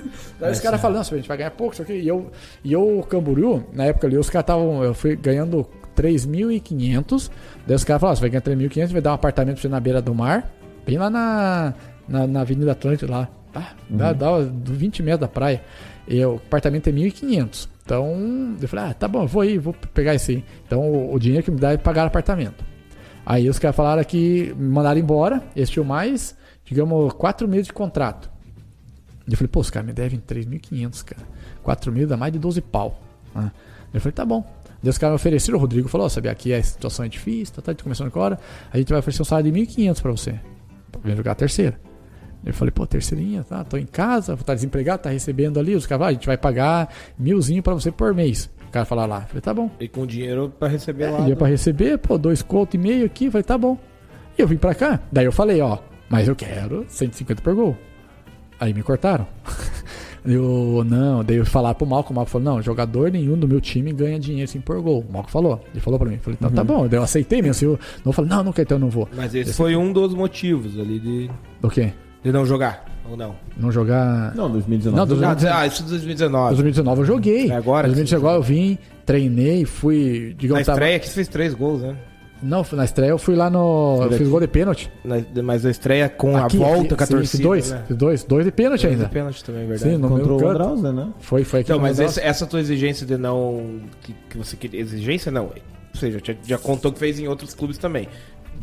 Daí 0.40 0.52
os 0.52 0.60
caras 0.60 0.80
falando, 0.80 0.96
"Nossa, 0.98 1.14
a 1.14 1.18
gente 1.18 1.28
vai 1.28 1.36
ganhar 1.36 1.50
pouco, 1.50 1.74
isso 1.74 1.82
aqui. 1.82 1.92
E 1.92 2.08
eu, 2.08 2.30
e 2.64 2.72
eu, 2.72 2.98
o 2.98 3.02
Camboriú, 3.02 3.64
na 3.72 3.84
época 3.84 4.06
ali, 4.06 4.16
os 4.16 4.30
caras 4.30 4.44
estavam. 4.44 4.82
Eu 4.82 4.94
fui 4.94 5.16
ganhando 5.16 5.66
3.500. 5.96 7.30
Daí 7.66 7.76
os 7.76 7.84
caras 7.84 8.00
falaram: 8.00 8.16
você 8.16 8.20
vai 8.20 8.30
ganhar 8.30 8.42
3.500, 8.42 8.92
vai 8.92 9.00
dar 9.00 9.10
um 9.10 9.14
apartamento 9.14 9.54
pra 9.56 9.62
você 9.62 9.68
na 9.68 9.80
beira 9.80 10.02
do 10.02 10.14
mar, 10.14 10.50
bem 10.86 10.98
lá 10.98 11.10
na, 11.10 11.74
na, 12.08 12.26
na 12.26 12.40
Avenida 12.40 12.72
Atlântica 12.72 13.10
lá. 13.10 13.28
Ah, 13.54 13.72
dá, 13.88 14.12
dá 14.12 14.30
20 14.40 15.02
metros 15.02 15.20
da 15.20 15.28
praia. 15.28 15.62
E 16.08 16.22
o 16.24 16.34
apartamento 16.36 16.88
é 16.88 16.92
1.500. 16.92 17.68
Então, 17.84 18.56
eu 18.60 18.68
falei: 18.68 18.86
ah, 18.86 18.94
tá 18.94 19.06
bom, 19.06 19.26
vou 19.26 19.42
aí, 19.42 19.58
vou 19.58 19.74
pegar 19.92 20.14
esse 20.14 20.32
aí. 20.32 20.44
Então, 20.66 20.80
o, 20.80 21.14
o 21.14 21.18
dinheiro 21.18 21.44
que 21.44 21.50
me 21.50 21.58
dá 21.58 21.72
é 21.72 21.76
pagar 21.76 22.04
o 22.04 22.06
apartamento. 22.06 22.64
Aí 23.26 23.48
os 23.48 23.58
caras 23.58 23.76
falaram 23.76 24.04
que 24.04 24.54
me 24.56 24.68
mandaram 24.68 25.00
embora, 25.00 25.42
eles 25.56 25.70
tinham 25.70 25.84
mais, 25.84 26.36
digamos, 26.64 27.12
4 27.14 27.46
meses 27.48 27.66
de 27.66 27.72
contrato. 27.72 28.30
E 29.26 29.32
eu 29.32 29.36
falei, 29.36 29.48
pô, 29.48 29.60
os 29.60 29.70
caras 29.70 29.86
me 29.86 29.92
devem 29.92 30.20
3.500, 30.20 31.04
cara. 31.04 31.22
4 31.62 31.92
mil 31.92 32.06
dá 32.06 32.16
mais 32.16 32.32
de 32.32 32.38
12 32.38 32.60
pau. 32.60 33.00
né? 33.34 33.50
Eu 33.92 34.00
falei, 34.00 34.12
tá 34.12 34.24
bom. 34.24 34.44
Daí 34.82 34.90
os 34.90 34.98
caras 34.98 35.12
me 35.12 35.16
ofereceram, 35.16 35.56
o 35.56 35.60
Rodrigo 35.60 35.88
falou, 35.88 36.06
ó, 36.06 36.10
sabia, 36.10 36.30
aqui 36.30 36.52
a 36.52 36.62
situação 36.62 37.06
é 37.06 37.08
difícil, 37.08 37.54
tá, 37.54 37.62
tá, 37.62 37.70
a 37.70 37.72
gente 37.72 37.82
começando 37.82 38.08
agora, 38.08 38.38
a 38.70 38.76
gente 38.76 38.90
vai 38.90 38.98
oferecer 38.98 39.22
um 39.22 39.24
salário 39.24 39.50
de 39.50 39.58
1.500 39.58 40.02
pra 40.02 40.10
você. 40.10 40.38
Pra 40.92 41.00
vir 41.02 41.16
jogar 41.16 41.32
a 41.32 41.34
terceira. 41.34 41.80
Eu 42.44 42.52
falei, 42.52 42.70
pô, 42.70 42.86
terceirinha, 42.86 43.42
tá, 43.42 43.64
tô 43.64 43.78
em 43.78 43.86
casa, 43.86 44.34
vou 44.34 44.42
estar 44.42 44.54
desempregado, 44.54 45.04
tá 45.04 45.08
recebendo 45.08 45.58
ali, 45.58 45.74
os 45.74 45.86
caras, 45.86 46.06
ah, 46.06 46.10
a 46.10 46.12
gente 46.12 46.26
vai 46.26 46.36
pagar 46.36 46.92
milzinho 47.18 47.62
pra 47.62 47.72
você 47.72 47.90
por 47.90 48.12
mês. 48.12 48.50
O 48.68 48.70
cara 48.70 48.84
falou 48.84 49.06
lá, 49.06 49.22
eu 49.22 49.28
falei, 49.28 49.40
tá 49.40 49.54
bom. 49.54 49.70
E 49.80 49.88
com 49.88 50.04
dinheiro 50.04 50.52
pra 50.58 50.68
receber 50.68 51.08
lá. 51.08 51.20
Ia 51.20 51.28
né? 51.28 51.34
pra 51.34 51.46
receber, 51.46 51.96
pô, 51.96 52.18
dois 52.18 52.42
conto 52.42 52.74
e 52.74 52.78
meio 52.78 53.06
aqui, 53.06 53.30
falei, 53.30 53.44
tá 53.44 53.56
bom. 53.56 53.78
E 54.36 54.42
eu 54.42 54.46
vim 54.46 54.58
pra 54.58 54.74
cá, 54.74 55.00
daí 55.10 55.24
eu 55.24 55.32
falei, 55.32 55.62
ó, 55.62 55.78
mas 56.08 56.28
eu 56.28 56.36
quero 56.36 56.84
150 56.88 57.42
por 57.42 57.54
gol. 57.54 57.76
Aí 58.60 58.72
me 58.72 58.82
cortaram. 58.82 59.26
Eu, 60.26 60.82
não, 60.86 61.22
daí 61.22 61.36
eu 61.36 61.44
falar 61.44 61.74
pro 61.74 61.86
Malco, 61.86 62.10
o 62.10 62.16
Malco 62.16 62.30
falou, 62.30 62.54
não, 62.54 62.62
jogador 62.62 63.10
nenhum 63.10 63.36
do 63.38 63.46
meu 63.46 63.60
time 63.60 63.92
ganha 63.92 64.18
dinheiro 64.18 64.48
assim 64.48 64.58
por 64.58 64.80
gol. 64.80 65.04
O 65.06 65.12
Malco 65.12 65.30
falou, 65.30 65.62
ele 65.70 65.80
falou 65.82 65.98
pra 65.98 66.08
mim, 66.08 66.14
eu 66.14 66.20
falei, 66.20 66.38
então 66.40 66.50
tá 66.50 66.64
bom, 66.64 66.88
daí 66.88 66.98
eu 66.98 67.02
aceitei 67.02 67.42
mesmo, 67.42 67.50
assim, 67.50 67.66
eu 67.66 67.78
não 68.02 68.10
falei, 68.10 68.30
não, 68.30 68.42
não 68.42 68.50
quero, 68.50 68.64
então 68.66 68.76
eu 68.76 68.80
não 68.80 68.88
vou. 68.88 69.06
Mas 69.14 69.34
esse 69.34 69.52
foi 69.52 69.76
um 69.76 69.92
dos 69.92 70.14
motivos 70.14 70.78
ali 70.80 70.98
de, 70.98 71.30
O 71.62 71.68
quê? 71.68 71.92
de 72.22 72.32
não 72.32 72.46
jogar, 72.46 72.86
ou 73.10 73.18
não? 73.18 73.36
Não 73.54 73.70
jogar... 73.70 74.34
Não, 74.34 74.50
2019. 74.50 74.96
Não, 74.96 75.18
do- 75.18 75.26
Ah, 75.26 75.34
dizer- 75.34 75.66
isso 75.66 75.82
em 75.82 75.88
2019. 75.88 76.48
2019 76.54 77.00
eu 77.02 77.04
joguei. 77.06 77.50
É 77.50 77.56
agora? 77.56 77.86
2019 77.88 78.36
eu 78.36 78.42
vim, 78.42 78.78
treinei, 79.04 79.66
fui, 79.66 80.28
Na 80.30 80.40
digamos, 80.40 80.64
tava- 80.64 80.78
estreia 80.78 80.98
que 81.00 81.06
você 81.06 81.14
fez 81.16 81.28
três 81.28 81.52
gols, 81.52 81.82
né? 81.82 81.94
Não, 82.44 82.64
na 82.72 82.84
estreia 82.84 83.10
eu 83.10 83.18
fui 83.18 83.34
lá 83.34 83.48
no... 83.48 84.00
Eu 84.02 84.12
fiz 84.12 84.28
gol 84.28 84.38
de 84.40 84.46
pênalti. 84.46 84.90
Na- 85.02 85.42
mas 85.42 85.64
a 85.64 85.70
estreia 85.70 86.08
com 86.08 86.36
Aqui, 86.36 86.56
a 86.56 86.60
volta 86.60 86.80
aqui, 86.80 86.96
com 86.96 87.02
a 87.02 87.06
sim, 87.06 87.12
torcida, 87.14 87.30
fiz 87.30 87.40
dois, 87.40 87.70
né? 87.70 87.82
dois, 87.90 88.24
dois 88.24 88.44
de 88.44 88.52
pênalti 88.52 88.82
Dois 88.82 88.92
ainda. 88.92 89.04
de 89.06 89.10
pênalti 89.10 89.42
também, 89.44 89.62
é 89.62 89.66
verdade. 89.66 89.90
Sim, 89.92 89.96
no 89.96 90.08
Contra 90.08 90.24
meu 90.26 90.36
o 90.36 90.38
canto. 90.38 90.50
Andrauser, 90.50 90.92
né? 90.92 91.08
Foi, 91.20 91.42
foi 91.44 91.60
aqui 91.60 91.70
Então, 91.72 91.80
mas 91.80 91.98
esse- 91.98 92.20
essa 92.20 92.46
tua 92.46 92.60
exigência 92.60 93.06
de 93.06 93.16
não. 93.16 93.80
Que, 94.02 94.14
que 94.30 94.36
você 94.38 94.56
queria. 94.56 94.80
Exigência 94.80 95.32
não. 95.32 95.44
Ou 95.46 95.98
seja, 96.00 96.20
já, 96.22 96.34
já 96.44 96.58
contou 96.58 96.92
que 96.92 96.98
fez 96.98 97.18
em 97.18 97.26
outros 97.28 97.54
clubes 97.54 97.78
também. 97.78 98.08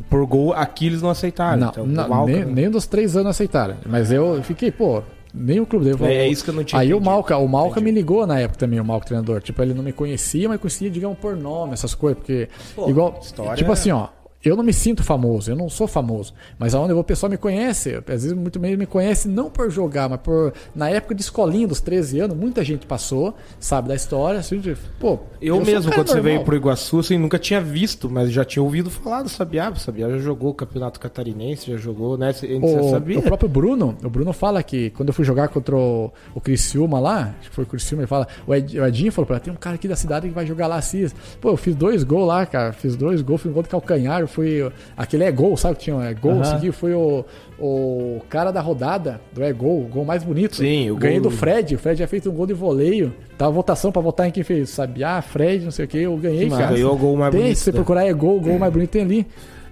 Por 0.09 0.25
gol, 0.25 0.53
aqui 0.53 0.85
eles 0.85 1.01
não 1.01 1.09
aceitaram. 1.09 1.57
Não, 1.59 1.69
então, 1.69 1.85
não, 1.87 2.25
nem, 2.25 2.45
não- 2.45 2.51
nem 2.53 2.69
dos 2.69 2.85
três 2.85 3.15
anos 3.17 3.31
aceitaram. 3.31 3.75
Mas 3.85 4.11
eu 4.11 4.41
fiquei, 4.43 4.71
pô, 4.71 5.01
nem 5.33 5.59
o 5.59 5.65
clube 5.65 5.85
dele. 5.85 5.97
É, 6.05 6.25
é 6.25 6.27
isso 6.27 6.43
que 6.43 6.49
eu 6.49 6.53
não 6.53 6.63
tinha 6.63 6.79
Aí 6.79 6.87
o 6.87 6.97
entendido. 6.97 7.09
Malca, 7.09 7.37
o 7.37 7.47
Malca 7.47 7.79
Entendi. 7.79 7.85
me 7.85 7.91
ligou 7.91 8.25
na 8.27 8.39
época 8.39 8.59
também, 8.59 8.79
o 8.79 8.85
Malca 8.85 9.05
treinador. 9.05 9.41
Tipo, 9.41 9.61
ele 9.61 9.73
não 9.73 9.83
me 9.83 9.93
conhecia, 9.93 10.47
mas 10.49 10.59
conhecia, 10.59 10.89
digamos, 10.89 11.17
por 11.17 11.35
nome, 11.35 11.73
essas 11.73 11.93
coisas. 11.95 12.17
Porque, 12.19 12.49
Pô, 12.75 12.89
igual, 12.89 13.19
história 13.21 13.55
tipo 13.55 13.71
assim, 13.71 13.91
ó, 13.91 14.07
eu 14.43 14.55
não 14.55 14.63
me 14.63 14.73
sinto 14.73 15.03
famoso, 15.03 15.51
eu 15.51 15.55
não 15.55 15.69
sou 15.69 15.87
famoso. 15.87 16.33
Mas 16.57 16.73
aonde 16.73 16.91
eu 16.91 16.95
vou, 16.95 17.01
o 17.01 17.05
pessoal 17.05 17.29
me 17.29 17.37
conhece. 17.37 17.95
Às 17.95 18.03
vezes, 18.23 18.33
muito 18.33 18.59
menos 18.59 18.77
me 18.77 18.85
conhece 18.85 19.27
não 19.27 19.49
por 19.49 19.69
jogar, 19.69 20.09
mas 20.09 20.19
por. 20.19 20.53
Na 20.75 20.89
época 20.89 21.13
de 21.15 21.21
escolinha 21.21 21.67
dos 21.67 21.79
13 21.81 22.19
anos, 22.21 22.35
muita 22.37 22.63
gente 22.63 22.85
passou, 22.85 23.35
sabe 23.59 23.87
da 23.89 23.95
história. 23.95 24.39
Assim, 24.39 24.61
pô, 24.99 25.19
Eu, 25.41 25.57
um 25.57 25.65
mesmo, 25.65 25.83
cara 25.91 25.95
quando 25.95 26.07
você 26.07 26.13
normal. 26.15 26.23
veio 26.33 26.43
pro 26.45 26.55
Iguaçu, 26.55 26.99
assim, 26.99 27.17
nunca 27.17 27.37
tinha 27.37 27.61
visto, 27.61 28.09
mas 28.09 28.31
já 28.31 28.43
tinha 28.45 28.63
ouvido 28.63 28.89
falar 28.89 29.21
do 29.23 29.29
Sabiá. 29.29 29.69
O 29.69 29.75
Sabiá 29.79 30.09
já 30.09 30.17
jogou 30.17 30.51
o 30.51 30.53
Campeonato 30.53 30.99
Catarinense, 30.99 31.71
já 31.71 31.77
jogou, 31.77 32.17
né? 32.17 32.33
Você 32.33 32.47
você 32.59 32.79
O, 32.79 32.89
sabia? 32.89 33.19
o 33.19 33.21
próprio 33.21 33.49
Bruno, 33.49 33.95
o 34.03 34.09
Bruno 34.09 34.33
fala 34.33 34.61
que 34.63 34.89
quando 34.91 35.09
eu 35.09 35.13
fui 35.13 35.23
jogar 35.25 35.47
contra 35.49 35.75
o, 35.75 36.11
o 36.33 36.41
Criciúma 36.41 36.99
lá, 36.99 37.33
acho 37.39 37.49
que 37.49 37.55
foi 37.55 37.63
o 37.63 37.67
Criciúma, 37.67 38.01
ele 38.03 38.07
fala, 38.07 38.27
o, 38.47 38.53
Ed, 38.55 38.79
o 38.79 38.85
Edinho 38.85 39.11
falou 39.11 39.25
pra 39.27 39.35
ele, 39.37 39.43
tem 39.45 39.53
um 39.53 39.57
cara 39.57 39.75
aqui 39.75 39.87
da 39.87 39.95
cidade 39.95 40.27
que 40.27 40.33
vai 40.33 40.45
jogar 40.45 40.67
lá 40.67 40.77
assim. 40.77 41.07
Pô, 41.39 41.49
eu 41.49 41.57
fiz 41.57 41.75
dois 41.75 42.03
gols 42.03 42.27
lá, 42.27 42.45
cara, 42.45 42.73
fiz 42.73 42.95
dois 42.95 43.21
gols, 43.21 43.41
fiz 43.41 43.51
um 43.51 43.53
gol 43.53 43.63
de 43.63 43.69
calcanhar, 43.69 44.21
fui. 44.31 44.71
Aquele 44.97 45.23
é 45.23 45.31
gol, 45.31 45.55
sabe 45.57 45.75
que 45.75 45.83
tinha 45.83 46.01
é 46.03 46.13
gol, 46.13 46.41
esse 46.41 46.53
aqui 46.53 46.71
foi 46.71 46.93
o, 46.93 47.23
o 47.59 48.19
cara 48.29 48.51
da 48.51 48.61
rodada 48.61 49.21
do 49.33 49.43
é 49.43 49.51
gol, 49.53 49.81
o 49.81 49.87
gol 49.87 50.03
mais 50.05 50.23
bonito. 50.23 50.55
Sim, 50.57 50.89
o 50.91 50.95
Ganhei 50.95 51.19
gol- 51.19 51.29
do 51.29 51.37
Fred, 51.37 51.75
o 51.75 51.79
Fred 51.79 51.99
já 51.99 52.07
fez 52.07 52.25
um 52.25 52.31
gol 52.31 52.47
de 52.47 52.53
voleio. 52.53 53.13
Tava 53.37 53.51
votação 53.51 53.91
pra 53.91 54.01
votar 54.01 54.27
em 54.27 54.31
quem 54.31 54.43
fez, 54.43 54.69
Sabiá, 54.69 55.21
Fred, 55.21 55.63
não 55.65 55.71
sei 55.71 55.85
o 55.85 55.87
que, 55.87 55.97
eu 55.99 56.15
ganhei, 56.17 56.49
Mas 56.49 56.59
cara. 56.59 56.73
ganhou 56.73 56.93
o 56.93 56.97
gol 56.97 57.15
mais 57.17 57.31
tem, 57.31 57.41
bonito, 57.41 57.57
se 57.57 57.63
você 57.63 57.71
né? 57.71 57.75
procurar 57.75 58.05
é 58.05 58.13
gol, 58.13 58.37
o 58.37 58.41
gol 58.41 58.57
mais 58.59 58.71
bonito 58.73 58.89
tem 58.89 59.01
ali. 59.03 59.27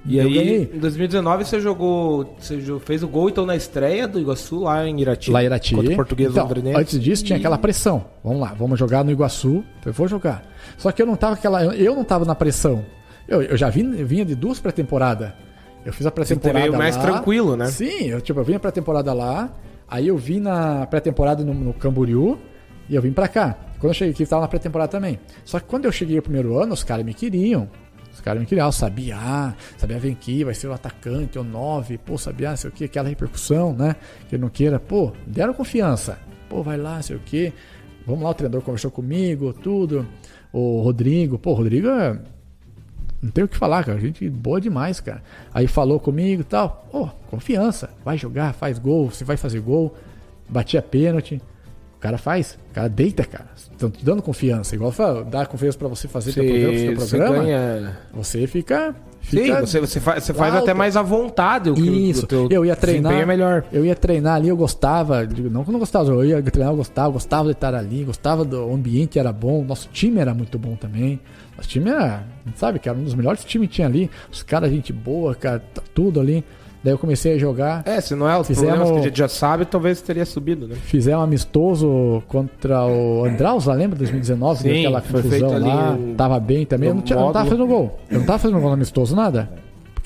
E 0.06 0.18
Eu 0.18 0.28
aí, 0.28 0.34
ganhei. 0.34 0.72
em 0.74 0.80
2019, 0.80 1.44
você 1.44 1.60
jogou. 1.60 2.34
Você 2.40 2.58
fez 2.86 3.04
o 3.04 3.08
gol 3.08 3.28
então 3.30 3.46
na 3.46 3.56
estreia 3.58 4.08
do 4.08 4.18
Iguaçu 4.18 4.62
lá 4.62 4.88
em 4.88 5.02
Irati. 5.02 5.30
Lá 5.30 5.44
em 5.44 5.48
Irati. 5.48 5.76
Contra 5.76 5.92
o 5.92 5.96
português 5.98 6.32
então, 6.32 6.44
londrinense. 6.46 6.80
Antes 6.80 7.00
disso 7.02 7.24
tinha 7.26 7.38
aquela 7.38 7.58
pressão. 7.58 8.06
Vamos 8.24 8.40
lá, 8.40 8.56
vamos 8.58 8.80
jogar 8.80 9.04
no 9.04 9.12
Iguaçu. 9.12 9.62
Eu 9.86 9.92
vou 9.92 10.08
jogar. 10.08 10.42
Só 10.78 10.90
que 10.94 11.02
eu 11.02 11.06
não 11.06 11.18
tava 11.18 11.34
aquela, 11.34 11.66
eu 11.76 11.96
não 11.96 12.06
tava 12.06 12.24
na 12.24 12.34
pressão. 12.34 12.84
Eu, 13.30 13.44
eu 13.44 13.56
já 13.56 13.70
vim, 13.70 13.92
vinha 14.04 14.26
de 14.26 14.34
duas 14.34 14.60
pré-temporadas. 14.60 15.32
Eu 15.86 15.94
fiz 15.94 16.06
a 16.06 16.12
pré-temporada 16.12 16.72
mais 16.72 16.98
lá. 16.98 17.04
tranquilo, 17.04 17.56
né? 17.56 17.68
Sim, 17.68 18.08
eu 18.08 18.20
tipo, 18.20 18.40
eu 18.40 18.44
vim 18.44 18.56
a 18.56 18.60
pré-temporada 18.60 19.14
lá, 19.14 19.54
aí 19.88 20.08
eu 20.08 20.18
vim 20.18 20.40
na 20.40 20.86
pré-temporada 20.88 21.44
no, 21.44 21.54
no 21.54 21.74
Camboriú 21.74 22.40
e 22.90 22.96
eu 22.96 23.02
vim 23.02 23.14
pra 23.14 23.28
cá. 23.28 23.56
Quando 23.80 23.92
eu 23.92 23.94
cheguei 23.94 24.14
aqui, 24.14 24.24
eu 24.24 24.28
tava 24.28 24.42
na 24.42 24.48
pré-temporada 24.48 24.92
também. 24.92 25.20
Só 25.46 25.60
que 25.60 25.68
quando 25.68 25.86
eu 25.86 25.92
cheguei 25.92 26.18
o 26.18 26.22
primeiro 26.22 26.58
ano, 26.58 26.74
os 26.74 26.84
caras 26.84 27.06
me 27.06 27.14
queriam. 27.14 27.70
Os 28.12 28.20
caras 28.20 28.42
me 28.42 28.46
queriam, 28.48 28.66
ah, 28.66 28.70
o 28.70 28.72
Sabiá, 28.74 29.56
Sabiá 29.78 29.98
vem 29.98 30.12
aqui, 30.12 30.44
vai 30.44 30.54
ser 30.54 30.68
o 30.68 30.74
atacante, 30.74 31.40
o 31.40 31.44
9, 31.44 32.00
pô, 32.00 32.18
Sabiá, 32.18 32.50
não 32.50 32.58
sei 32.58 32.70
o 32.70 32.74
que, 32.74 32.84
aquela 32.84 33.08
repercussão, 33.08 33.72
né? 33.74 33.96
Que 34.28 34.36
ele 34.36 34.42
não 34.42 34.50
queira, 34.50 34.80
pô, 34.80 35.14
deram 35.26 35.54
confiança. 35.54 36.18
Pô, 36.50 36.62
vai 36.64 36.76
lá, 36.76 37.02
sei 37.02 37.16
o 37.16 37.20
que. 37.20 37.54
Vamos 38.06 38.24
lá, 38.24 38.32
o 38.32 38.34
treinador 38.34 38.62
conversou 38.62 38.92
comigo, 38.92 39.54
tudo. 39.54 40.06
O 40.52 40.82
Rodrigo, 40.82 41.38
pô, 41.38 41.52
o 41.52 41.54
Rodrigo 41.54 41.88
é 41.88 42.20
não 43.22 43.30
tem 43.32 43.44
o 43.44 43.48
que 43.48 43.58
falar, 43.58 43.84
cara. 43.84 44.00
Gente 44.00 44.30
boa 44.30 44.60
demais, 44.62 45.00
cara. 45.00 45.22
Aí 45.54 45.68
falou 45.68 46.00
comigo 46.00 46.42
e 46.42 46.46
tal. 46.46 46.88
Pô, 46.92 47.10
confiança. 47.30 47.90
Vai 48.04 48.18
jogar, 48.18 48.54
faz 48.54 48.78
gol. 48.80 49.10
Você 49.12 49.24
vai 49.24 49.38
fazer 49.38 49.60
gol. 49.60 49.94
Batia 50.48 50.82
pênalti. 50.82 51.42
O 51.98 52.00
cara 52.02 52.18
faz. 52.18 52.58
O 52.72 52.74
cara 52.74 52.88
deita, 52.88 53.26
cara. 53.26 53.50
Estão 53.58 53.90
te 53.90 54.04
dando 54.06 54.22
confiança. 54.22 54.74
Igual 54.74 54.92
fala, 54.92 55.24
dá 55.24 55.46
confiança 55.46 55.78
pra 55.78 55.88
você 55.90 56.08
fazer 56.08 56.32
teu 56.34 56.46
programa, 56.46 56.78
seu 56.78 56.96
programa. 56.96 57.44
ganha. 57.44 57.98
Você 58.14 58.48
fica. 58.48 58.96
Sim, 59.22 59.44
fica 59.44 59.60
você, 59.60 59.80
você 59.82 60.00
faz, 60.00 60.24
você 60.24 60.34
faz 60.34 60.56
até 60.56 60.74
mais 60.74 60.96
à 60.96 61.02
vontade 61.02 61.70
o 61.70 61.74
que 61.74 61.82
o- 61.82 61.94
Isso. 61.94 62.24
o 62.24 62.28
teu 62.28 62.48
eu 62.50 62.66
ia 62.66 62.74
treinar. 62.74 63.12
é 63.12 63.26
melhor. 63.26 63.66
Eu 63.70 63.84
ia 63.86 63.94
treinar 63.94 64.36
ali, 64.36 64.48
eu 64.48 64.56
gostava. 64.56 65.24
Não 65.26 65.62
que 65.66 65.70
eu 65.70 65.74
não 65.74 65.80
gostava, 65.80 66.10
eu 66.10 66.24
ia 66.24 66.42
treinar, 66.42 66.72
eu 66.72 66.78
gostava, 66.78 67.10
gostava 67.12 67.46
de 67.48 67.52
estar 67.52 67.76
ali, 67.76 68.06
gostava 68.06 68.46
do 68.46 68.74
ambiente, 68.74 69.20
era 69.20 69.34
bom. 69.34 69.62
Nosso 69.66 69.90
time 69.92 70.22
era 70.22 70.34
muito 70.34 70.58
bom 70.58 70.78
também. 70.78 71.20
Nosso 71.60 71.68
time 71.68 71.90
era, 71.90 72.24
sabe, 72.56 72.80
que 72.80 72.88
era 72.88 72.98
um 72.98 73.04
dos 73.04 73.14
melhores 73.14 73.44
times 73.44 73.68
que 73.68 73.76
tinha 73.76 73.88
ali. 73.88 74.10
Os 74.32 74.42
caras, 74.42 74.72
gente 74.72 74.94
boa, 74.94 75.36
cara, 75.36 75.60
tá 75.74 75.82
tudo 75.94 76.20
ali. 76.22 76.42
Daí 76.82 76.94
eu 76.94 76.98
comecei 76.98 77.34
a 77.36 77.38
jogar. 77.38 77.84
É, 77.86 78.00
se 78.00 78.16
não 78.16 78.30
é 78.30 78.40
os 78.40 78.48
Fizemos- 78.48 78.90
que 78.92 78.98
a 78.98 79.02
gente 79.02 79.18
já 79.18 79.28
sabe, 79.28 79.66
talvez 79.66 80.02
teria 80.02 80.26
subido, 80.26 80.66
né? 80.66 80.76
Fizemos 80.76 81.20
um 81.20 81.24
amistoso 81.24 82.24
contra 82.30 82.86
o 82.86 83.26
Andraus, 83.26 83.66
lá 83.66 83.74
lembra? 83.74 83.98
2019, 84.00 84.62
Sim, 84.62 84.80
aquela 84.80 85.02
confusão 85.02 85.58
lá. 85.60 85.92
um- 85.92 86.16
Tava 86.16 86.40
bem 86.40 86.66
também. 86.66 86.88
Eu 86.88 86.96
não, 86.96 87.02
tinha, 87.02 87.20
não 87.20 87.34
tava 87.34 87.50
fazendo 87.50 87.68
gol. 87.68 88.00
Eu 88.10 88.20
não 88.20 88.26
tava 88.26 88.40
fazendo 88.40 88.60
gol 88.62 88.70
no 88.70 88.76
amistoso, 88.76 89.14
nada. 89.14 89.50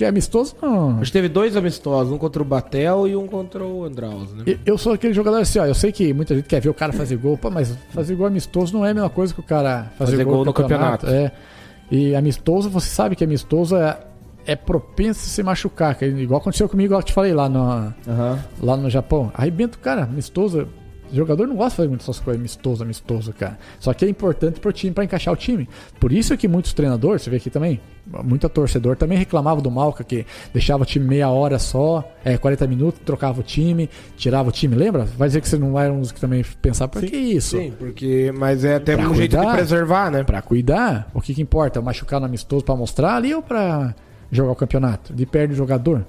Porque 0.03 0.09
amistoso 0.09 0.55
não. 0.61 0.91
A 0.95 1.03
gente 1.03 1.11
teve 1.13 1.27
dois 1.29 1.55
amistosos, 1.55 2.11
um 2.11 2.17
contra 2.17 2.41
o 2.41 2.45
Batel 2.45 3.07
e 3.07 3.15
um 3.15 3.27
contra 3.27 3.63
o 3.65 3.83
Andraus, 3.85 4.33
né? 4.33 4.43
Eu- 4.65 4.77
sou 4.77 4.93
aquele 4.93 5.13
jogador 5.13 5.37
assim, 5.37 5.59
ó. 5.59 5.65
Eu 5.65 5.73
sei 5.75 5.91
que 5.91 6.13
muita 6.13 6.35
gente 6.35 6.45
quer 6.47 6.59
ver 6.61 6.69
o 6.69 6.73
cara 6.73 6.91
fazer 6.93 7.15
gol, 7.17 7.37
pô, 7.37 7.49
mas 7.49 7.75
fazer 7.91 8.15
gol 8.15 8.27
amistoso 8.27 8.73
não 8.73 8.85
é 8.85 8.91
a 8.91 8.93
mesma 8.93 9.09
coisa 9.09 9.33
que 9.33 9.39
o 9.39 9.43
cara 9.43 9.91
fazer, 9.97 10.11
Fazer 10.11 10.23
gol, 10.25 10.35
gol 10.35 10.45
no 10.45 10.53
campeonato. 10.53 11.07
É. 11.07 11.31
E 11.91 12.15
amistoso, 12.15 12.69
você 12.69 12.87
sabe 12.89 13.15
que 13.15 13.23
amistoso 13.23 13.75
é, 13.75 13.97
é 14.45 14.55
propenso 14.55 15.21
a 15.21 15.29
se 15.29 15.43
machucar. 15.43 15.95
que 15.95 16.05
é 16.05 16.07
igual 16.09 16.39
aconteceu 16.41 16.67
comigo, 16.67 16.87
igual 16.87 16.99
eu 17.01 17.05
te 17.05 17.13
falei 17.13 17.33
lá 17.33 17.47
no, 17.47 17.61
Aham. 18.07 18.39
lá 18.61 18.75
no 18.77 18.89
Japão. 18.89 19.31
Arrebenta 19.33 19.77
o 19.77 19.79
cara, 19.81 20.03
amistoso. 20.03 20.67
O 21.13 21.15
jogador 21.15 21.47
não 21.47 21.55
gosta 21.55 21.69
de 21.69 21.75
fazer 21.77 21.87
muitas 21.89 22.05
essas 22.09 22.19
coisas 22.19 22.39
amistoso, 22.39 22.83
amistoso, 22.83 23.31
cara. 23.33 23.57
Só 23.79 23.93
que 23.93 24.03
é 24.03 24.09
importante 24.09 24.59
pro 24.59 24.73
time, 24.73 24.91
pra 24.91 25.03
encaixar 25.03 25.31
o 25.31 25.37
time. 25.37 25.69
Por 25.99 26.11
isso 26.11 26.35
que 26.35 26.47
muitos 26.47 26.73
treinadores, 26.73 27.21
você 27.21 27.29
vê 27.29 27.37
aqui 27.37 27.51
também, 27.51 27.79
muito 28.23 28.49
torcedor 28.49 28.95
também 28.97 29.17
reclamava 29.17 29.61
do 29.61 29.69
Malca, 29.69 30.03
que 30.03 30.25
deixava 30.51 30.81
o 30.81 30.85
time 30.85 31.05
meia 31.05 31.29
hora 31.29 31.59
só, 31.59 32.03
é, 32.25 32.35
40 32.37 32.65
minutos, 32.67 32.99
trocava 33.05 33.39
o 33.41 33.43
time, 33.43 33.87
tirava 34.17 34.49
o 34.49 34.51
time, 34.51 34.75
lembra? 34.75 35.05
Vai 35.05 35.27
dizer 35.29 35.39
que 35.41 35.47
você 35.47 35.57
não 35.57 35.79
era 35.79 35.93
um 35.93 36.01
dos 36.01 36.11
que 36.11 36.19
também 36.19 36.43
pensava, 36.61 36.91
por 36.91 37.03
que 37.03 37.15
isso? 37.15 37.57
Sim, 37.57 37.71
porque. 37.77 38.33
Mas 38.35 38.65
é 38.65 38.75
até 38.75 38.95
Pra 38.97 39.07
um 39.07 39.13
jeito 39.13 39.31
de 39.31 39.37
cuidar. 39.37 39.53
preservar, 39.55 40.09
né? 40.11 40.23
Pra 40.23 40.41
cuidar, 40.41 41.09
o 41.13 41.21
que 41.21 41.33
que 41.35 41.41
importa? 41.43 41.79
Machucar 41.81 42.19
no 42.19 42.25
amistoso 42.25 42.65
pra 42.65 42.75
mostrar 42.75 43.15
ali 43.17 43.35
ou 43.35 43.41
pra 43.43 43.93
jogar 44.31 44.51
o 44.51 44.55
campeonato? 44.55 45.13
De 45.13 45.27
perde 45.27 45.53
o 45.53 45.55
jogador? 45.55 46.05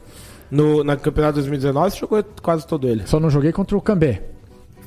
No, 0.50 0.82
na 0.82 0.96
campeonato 0.96 1.34
2019, 1.34 1.90
você 1.90 1.98
jogou 1.98 2.24
quase 2.42 2.66
todo 2.66 2.88
ele. 2.88 3.02
Só 3.06 3.20
não 3.20 3.28
joguei 3.28 3.52
contra 3.52 3.76
o 3.76 3.80
Cambé. 3.82 4.22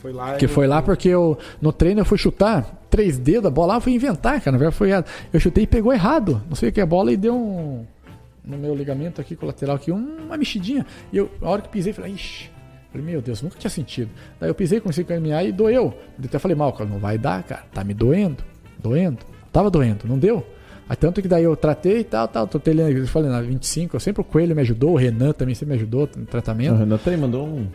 Foi 0.08 0.14
lá. 0.14 0.36
Que 0.36 0.46
e- 0.46 0.48
foi 0.48 0.68
lá 0.68 0.82
porque 0.82 1.10
eu, 1.10 1.38
no 1.62 1.74
treino 1.74 2.00
eu 2.00 2.06
fui 2.06 2.18
chutar 2.18 2.86
três 2.90 3.18
dedos, 3.18 3.46
a 3.48 3.50
bola 3.50 3.74
lá 3.74 3.76
eu 3.76 3.82
fui 3.82 3.94
inventar, 3.94 4.40
cara. 4.40 4.54
Na 4.54 4.58
verdade 4.58 4.76
foi 4.78 4.90
errado. 4.90 5.06
Eu 5.34 5.40
chutei 5.40 5.66
e 5.66 5.68
pegou 5.68 5.92
errado. 5.92 6.42
Não 6.48 6.56
sei 6.56 6.70
o 6.70 6.72
que 6.72 6.80
a 6.80 6.86
bola 6.86 7.12
e 7.12 7.18
deu 7.18 7.36
um. 7.36 7.86
No 8.46 8.58
meu 8.58 8.74
ligamento 8.74 9.20
aqui 9.20 9.36
colateral 9.36 9.76
aqui, 9.76 9.92
uma 9.92 10.38
mexidinha. 10.38 10.86
E 11.12 11.18
eu, 11.18 11.30
a 11.42 11.50
hora 11.50 11.62
que 11.62 11.68
pisei, 11.68 11.92
falei, 11.92 12.14
ixi. 12.14 12.50
Falei, 12.90 13.06
meu 13.06 13.22
Deus, 13.22 13.42
nunca 13.42 13.58
tinha 13.60 13.70
sentido. 13.70 14.10
Daí 14.40 14.50
eu 14.50 14.56
pisei, 14.56 14.80
comecei 14.80 15.04
a 15.04 15.08
caminhar 15.08 15.46
e 15.46 15.52
doeu. 15.52 15.94
Eu 16.18 16.26
até 16.26 16.40
falei, 16.40 16.56
mal, 16.56 16.72
cara, 16.72 16.90
não 16.90 17.00
vai 17.00 17.18
dar, 17.18 17.44
cara. 17.44 17.64
Tá 17.74 17.84
me 17.84 17.94
doendo. 17.94 18.42
Doendo. 18.82 19.18
Tava 19.52 19.70
doendo, 19.70 20.08
não 20.08 20.18
deu. 20.18 20.46
Aí 20.88 20.96
tanto 20.96 21.22
que 21.22 21.28
daí 21.28 21.44
eu 21.44 21.58
tratei 21.58 22.00
e 22.00 22.04
tal, 22.06 22.26
tal. 22.30 22.48
Tô 22.48 22.58
telhando, 22.58 22.92
eu 22.92 23.08
falei, 23.08 23.30
na 23.30 23.42
25, 23.42 23.98
eu 23.98 24.00
sempre 24.00 24.22
o 24.22 24.24
Coelho 24.24 24.56
me 24.56 24.62
ajudou, 24.62 24.94
o 24.94 24.96
Renan 24.96 25.34
também 25.34 25.54
sempre 25.54 25.74
me 25.74 25.82
ajudou 25.82 26.10
no 26.16 26.24
O 26.24 26.26
tratamento. 26.26 26.76
Renan 26.78 26.98
também 26.98 27.20
mandou 27.20 27.46
um 27.46 27.68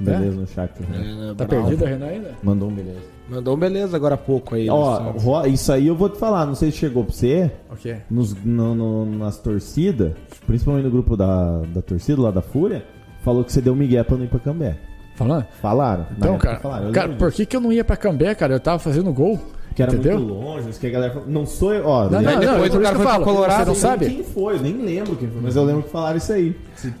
beleza 0.00 0.40
no 0.40 0.46
chat. 0.46 0.70
né? 0.82 1.30
É, 1.30 1.34
Tá 1.34 1.44
bravo. 1.44 1.66
perdido 1.66 1.84
o 1.84 1.88
Renan 1.88 2.06
ainda? 2.06 2.30
Mandou 2.42 2.68
um 2.68 2.72
beleza. 2.74 3.00
Mandou 3.28 3.54
um 3.56 3.58
beleza 3.58 3.96
agora 3.96 4.14
há 4.14 4.18
pouco 4.18 4.54
aí. 4.54 4.68
Ó, 4.70 5.00
né? 5.00 5.12
Ro- 5.18 5.46
isso 5.46 5.72
aí 5.72 5.86
eu 5.88 5.96
vou 5.96 6.08
te 6.08 6.18
falar, 6.18 6.46
não 6.46 6.54
sei 6.54 6.70
se 6.70 6.76
chegou 6.78 7.02
pra 7.04 7.12
você, 7.12 7.50
Ok. 7.70 7.96
nos, 8.10 8.34
no- 8.44 8.74
no- 8.74 9.06
nas 9.18 9.36
torcidas, 9.38 10.12
principalmente 10.46 10.84
no 10.84 10.90
grupo 10.90 11.16
da, 11.16 11.60
da 11.74 11.82
torcida 11.82 12.20
lá 12.22 12.30
da 12.30 12.42
Fúria, 12.42 12.84
falou 13.22 13.42
que 13.42 13.52
você 13.52 13.60
deu 13.60 13.74
migué 13.74 14.02
pra 14.04 14.16
não 14.16 14.24
ir 14.24 14.28
pra 14.28 14.38
Cambé. 14.38 14.76
Falando? 15.16 15.46
Falaram. 15.62 16.06
Então, 16.16 16.36
cara, 16.38 16.60
falaram, 16.60 16.92
cara 16.92 17.14
por 17.14 17.32
que, 17.32 17.46
que 17.46 17.56
eu 17.56 17.60
não 17.60 17.72
ia 17.72 17.82
pra 17.82 17.96
Cambé, 17.96 18.34
cara? 18.34 18.52
Eu 18.54 18.60
tava 18.60 18.78
fazendo 18.78 19.10
gol. 19.12 19.40
Que 19.76 19.82
era 19.82 19.92
entendeu? 19.94 20.18
muito 20.18 20.32
longe, 20.34 20.68
que 20.80 20.86
a 20.86 20.90
galera 20.90 21.12
falou. 21.12 21.28
Não 21.28 21.44
sou 21.46 21.74
eu, 21.74 21.86
ó. 21.86 22.08
Não, 22.08 22.20
eu 22.20 22.30
não, 22.30 22.40
depois 22.40 22.72
não, 22.72 22.78
o 22.78 22.82
é 22.82 22.84
cara 22.84 22.96
foi 22.96 23.04
falo. 23.06 23.24
Colorado, 23.24 23.52
Você 23.58 23.64
não 23.66 23.72
nem 23.72 23.74
sabe? 23.82 24.06
quem 24.06 24.24
foi, 24.24 24.58
nem 24.58 24.72
lembro 24.78 25.16
quem 25.16 25.28
foi, 25.28 25.40
mas 25.42 25.54
eu 25.54 25.64
lembro 25.64 25.82
que 25.82 25.90
falaram 25.90 26.16
isso 26.16 26.32
aí. 26.32 26.56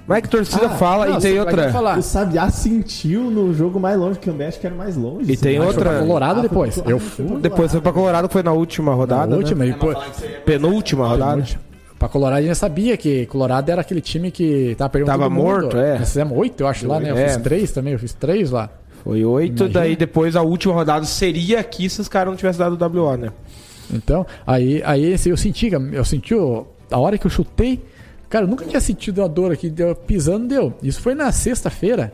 Mas 0.06 0.18
é 0.18 0.20
que 0.20 0.28
torcida 0.28 0.66
Ah, 0.66 0.70
fala 0.70 1.06
não, 1.06 1.16
e 1.16 1.20
tem 1.20 1.30
vai 1.36 1.40
outra. 1.40 1.72
falar. 1.72 1.98
O 1.98 2.02
Sabiá 2.02 2.50
sentiu 2.50 3.30
no 3.30 3.54
jogo 3.54 3.80
mais 3.80 3.98
longe 3.98 4.18
que 4.18 4.28
o 4.28 4.34
que 4.36 4.66
era 4.66 4.74
mais 4.76 4.94
longe. 4.94 5.32
E 5.32 5.36
tem 5.38 5.56
Acho 5.56 5.68
que 5.70 5.74
outra- 5.74 5.84
foi 5.90 5.98
pra 5.98 6.06
Colorado 6.06 6.38
Ah, 6.38 6.42
depois. 6.42 6.76
Eu 6.86 6.98
foi 7.00 7.26
fui. 7.26 7.38
Depois 7.40 7.72
foi 7.72 7.80
pra 7.80 7.92
Colorado, 7.92 8.28
que 8.28 8.32
foi 8.34 8.42
na 8.42 8.52
última 8.52 8.92
rodada. 8.94 9.26
Na 9.26 9.36
última, 9.36 9.64
né? 9.64 9.70
e 9.70 9.74
pô, 9.74 9.94
Penúltima 10.44 11.08
rodada. 11.08 11.42
pra 11.98 12.08
Colorado 12.08 12.38
a 12.38 12.42
gente 12.42 12.54
sabia 12.56 12.96
que 12.96 13.24
Colorado 13.26 13.70
era 13.70 13.80
aquele 13.80 14.00
time 14.02 14.30
que 14.30 14.74
tava 14.76 14.90
perdendo 14.90 15.06
Tava 15.12 15.22
todo 15.24 15.32
mundo. 15.32 15.42
morto, 15.44 15.76
é. 15.78 15.98
Nós 15.98 16.08
fizemos 16.08 16.36
oito, 16.38 16.60
eu 16.62 16.66
acho, 16.66 16.86
lá, 16.86 17.00
né? 17.00 17.10
Eu 17.10 17.16
É. 17.16 17.28
fiz 17.28 17.36
três 17.38 17.72
também, 17.72 17.92
eu 17.94 17.98
fiz 17.98 18.12
três 18.12 18.50
lá. 18.50 18.68
Foi 19.06 19.24
oito, 19.24 19.62
Imagina. 19.62 19.68
daí 19.80 19.94
depois 19.94 20.34
a 20.34 20.42
última 20.42 20.74
rodada 20.74 21.06
seria 21.06 21.60
aqui 21.60 21.88
se 21.88 22.00
os 22.00 22.08
caras 22.08 22.28
não 22.28 22.36
tivessem 22.36 22.58
dado 22.58 22.72
o 22.74 23.04
WO, 23.04 23.16
né? 23.16 23.30
Então, 23.88 24.26
aí, 24.44 24.82
aí 24.84 25.16
eu 25.24 25.36
senti, 25.36 25.70
eu 25.70 26.04
senti 26.04 26.34
a 26.90 26.98
hora 26.98 27.16
que 27.16 27.24
eu 27.24 27.30
chutei, 27.30 27.84
cara, 28.28 28.46
eu 28.46 28.48
nunca 28.48 28.64
tinha 28.64 28.80
sentido 28.80 29.22
a 29.22 29.28
dor 29.28 29.52
aqui, 29.52 29.70
deu, 29.70 29.94
pisando 29.94 30.48
deu. 30.48 30.74
Isso 30.82 31.00
foi 31.00 31.14
na 31.14 31.30
sexta-feira, 31.30 32.12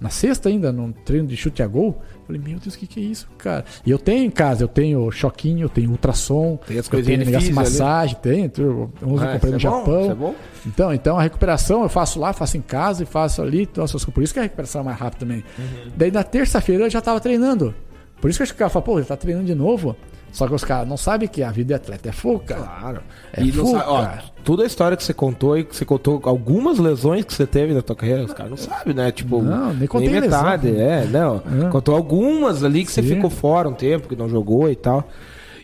na 0.00 0.10
sexta 0.10 0.48
ainda, 0.48 0.70
num 0.72 0.92
treino 0.92 1.26
de 1.26 1.36
chute 1.36 1.62
a 1.62 1.66
gol. 1.66 2.00
Falei, 2.26 2.42
meu 2.44 2.58
Deus, 2.58 2.74
o 2.74 2.78
que, 2.78 2.86
que 2.86 3.00
é 3.00 3.02
isso, 3.04 3.28
cara? 3.38 3.64
E 3.84 3.90
eu 3.90 3.98
tenho 3.98 4.24
em 4.24 4.30
casa, 4.30 4.64
eu 4.64 4.68
tenho 4.68 5.10
choquinho, 5.10 5.64
eu 5.64 5.68
tenho 5.68 5.90
ultrassom, 5.90 6.58
Tem 6.66 6.78
as 6.78 6.86
eu 6.92 7.02
tenho 7.02 7.18
negócio 7.18 7.38
de 7.40 7.46
ali. 7.46 7.52
massagem, 7.52 8.16
tenho, 8.20 8.50
eu 8.58 8.90
uso, 9.06 9.24
Ah, 9.24 9.32
comprei 9.32 9.50
no 9.52 9.56
é 9.56 9.60
Japão. 9.60 10.10
é 10.10 10.14
bom. 10.14 10.34
Então, 10.66 10.92
então 10.92 11.18
a 11.18 11.22
recuperação 11.22 11.82
eu 11.82 11.88
faço 11.88 12.18
lá, 12.18 12.32
faço 12.32 12.56
em 12.56 12.60
casa 12.62 13.04
e 13.04 13.06
faço 13.06 13.40
ali. 13.40 13.62
Então, 13.62 13.84
por 14.12 14.22
isso 14.22 14.32
que 14.34 14.40
a 14.40 14.42
recuperação 14.42 14.80
é 14.80 14.84
mais 14.84 14.98
rápida 14.98 15.20
também. 15.20 15.44
Uhum. 15.58 15.92
Daí 15.96 16.10
na 16.10 16.24
terça-feira 16.24 16.84
eu 16.84 16.90
já 16.90 17.00
tava 17.00 17.20
treinando. 17.20 17.74
Por 18.20 18.28
isso 18.28 18.38
que 18.38 18.42
eu 18.42 18.44
acho 18.44 18.52
que 18.52 18.56
o 18.56 18.60
cara 18.60 18.70
fala, 18.70 18.84
pô, 18.84 18.98
ele 18.98 19.06
tá 19.06 19.16
treinando 19.16 19.46
de 19.46 19.54
novo. 19.54 19.94
Só 20.36 20.46
que 20.46 20.52
os 20.54 20.62
caras 20.62 20.86
não 20.86 20.98
sabem 20.98 21.26
que 21.26 21.42
a 21.42 21.50
vida 21.50 21.68
de 21.68 21.74
atleta 21.74 22.10
é 22.10 22.12
cara. 22.46 22.62
Claro. 22.62 23.00
É 23.32 23.42
e 23.42 23.50
sabe, 23.50 23.84
ó, 23.86 24.06
toda 24.44 24.64
a 24.64 24.66
história 24.66 24.94
que 24.94 25.02
você 25.02 25.14
contou 25.14 25.56
e 25.56 25.64
que 25.64 25.74
você 25.74 25.82
contou 25.82 26.20
algumas 26.24 26.78
lesões 26.78 27.24
que 27.24 27.32
você 27.32 27.46
teve 27.46 27.72
na 27.72 27.80
tua 27.80 27.96
carreira, 27.96 28.22
os 28.22 28.34
caras 28.34 28.50
não 28.50 28.58
sabem, 28.58 28.94
né? 28.94 29.10
Tipo, 29.10 29.40
Não, 29.40 29.72
nem 29.72 29.88
contei 29.88 30.10
metade, 30.10 30.70
lesão. 30.70 30.86
é, 30.86 31.06
não. 31.06 31.66
É. 31.66 31.70
Contou 31.70 31.96
algumas 31.96 32.62
ali 32.62 32.84
que 32.84 32.92
você 32.92 33.00
Sim. 33.02 33.14
ficou 33.14 33.30
fora 33.30 33.66
um 33.66 33.72
tempo, 33.72 34.08
que 34.08 34.14
não 34.14 34.28
jogou 34.28 34.70
e 34.70 34.76
tal. 34.76 35.08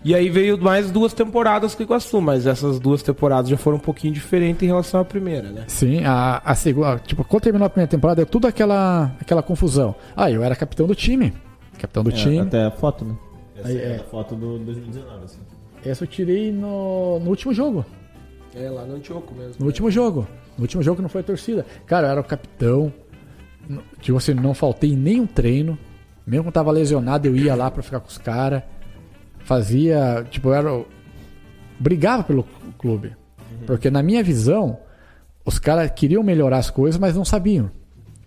E 0.02 0.14
aí 0.14 0.30
veio 0.30 0.56
mais 0.58 0.90
duas 0.90 1.12
temporadas 1.12 1.74
com 1.74 1.82
o 1.82 1.84
Iguaçu, 1.84 2.18
mas 2.22 2.46
essas 2.46 2.80
duas 2.80 3.02
temporadas 3.02 3.50
já 3.50 3.58
foram 3.58 3.76
um 3.76 3.80
pouquinho 3.80 4.14
diferentes 4.14 4.62
em 4.62 4.66
relação 4.68 5.00
à 5.00 5.04
primeira, 5.04 5.50
né? 5.50 5.64
Sim, 5.66 6.02
a, 6.06 6.40
a 6.42 6.54
segunda. 6.54 6.98
Tipo, 6.98 7.22
quando 7.24 7.42
terminou 7.42 7.66
a 7.66 7.68
primeira 7.70 7.90
temporada, 7.90 8.16
deu 8.16 8.26
tudo 8.26 8.46
aquela, 8.46 9.12
aquela 9.20 9.42
confusão. 9.42 9.94
Ah, 10.16 10.30
eu 10.30 10.42
era 10.42 10.56
capitão 10.56 10.86
do 10.86 10.94
time. 10.94 11.34
Capitão 11.78 12.02
do 12.02 12.08
É, 12.10 12.14
time. 12.14 12.38
até 12.40 12.64
a 12.64 12.70
foto, 12.70 13.04
né? 13.04 13.14
Essa 13.62 13.68
Aí, 13.68 13.78
é 13.78 13.92
é. 13.92 13.96
a 13.96 14.04
foto 14.04 14.34
do 14.34 14.58
2019, 14.58 15.24
assim. 15.24 15.40
Essa 15.84 16.04
eu 16.04 16.08
tirei 16.08 16.52
no, 16.52 17.18
no 17.20 17.30
último 17.30 17.52
jogo. 17.52 17.84
É, 18.54 18.68
lá 18.68 18.84
no 18.84 18.96
Antioco 18.96 19.34
mesmo. 19.34 19.56
No 19.58 19.66
último 19.66 19.90
jogo. 19.90 20.26
No 20.56 20.62
último 20.62 20.82
jogo 20.82 20.96
que 20.96 21.02
não 21.02 21.08
foi 21.08 21.22
a 21.22 21.24
torcida. 21.24 21.64
Cara, 21.86 22.08
eu 22.08 22.10
era 22.12 22.20
o 22.20 22.24
capitão. 22.24 22.92
Tipo 24.00 24.18
assim, 24.18 24.34
não 24.34 24.54
faltei 24.54 24.92
em 24.92 24.96
nenhum 24.96 25.26
treino. 25.26 25.78
Mesmo 26.26 26.44
quando 26.44 26.54
tava 26.54 26.70
lesionado, 26.70 27.26
eu 27.26 27.34
ia 27.34 27.54
lá 27.54 27.70
pra 27.70 27.82
ficar 27.82 28.00
com 28.00 28.08
os 28.08 28.18
caras. 28.18 28.62
Fazia. 29.40 30.26
Tipo, 30.30 30.50
eu 30.50 30.54
era. 30.54 30.84
Brigava 31.80 32.22
pelo 32.22 32.46
clube. 32.78 33.16
Porque 33.66 33.90
na 33.90 34.02
minha 34.02 34.22
visão, 34.22 34.78
os 35.44 35.58
caras 35.58 35.90
queriam 35.90 36.22
melhorar 36.22 36.58
as 36.58 36.70
coisas, 36.70 37.00
mas 37.00 37.16
não 37.16 37.24
sabiam. 37.24 37.70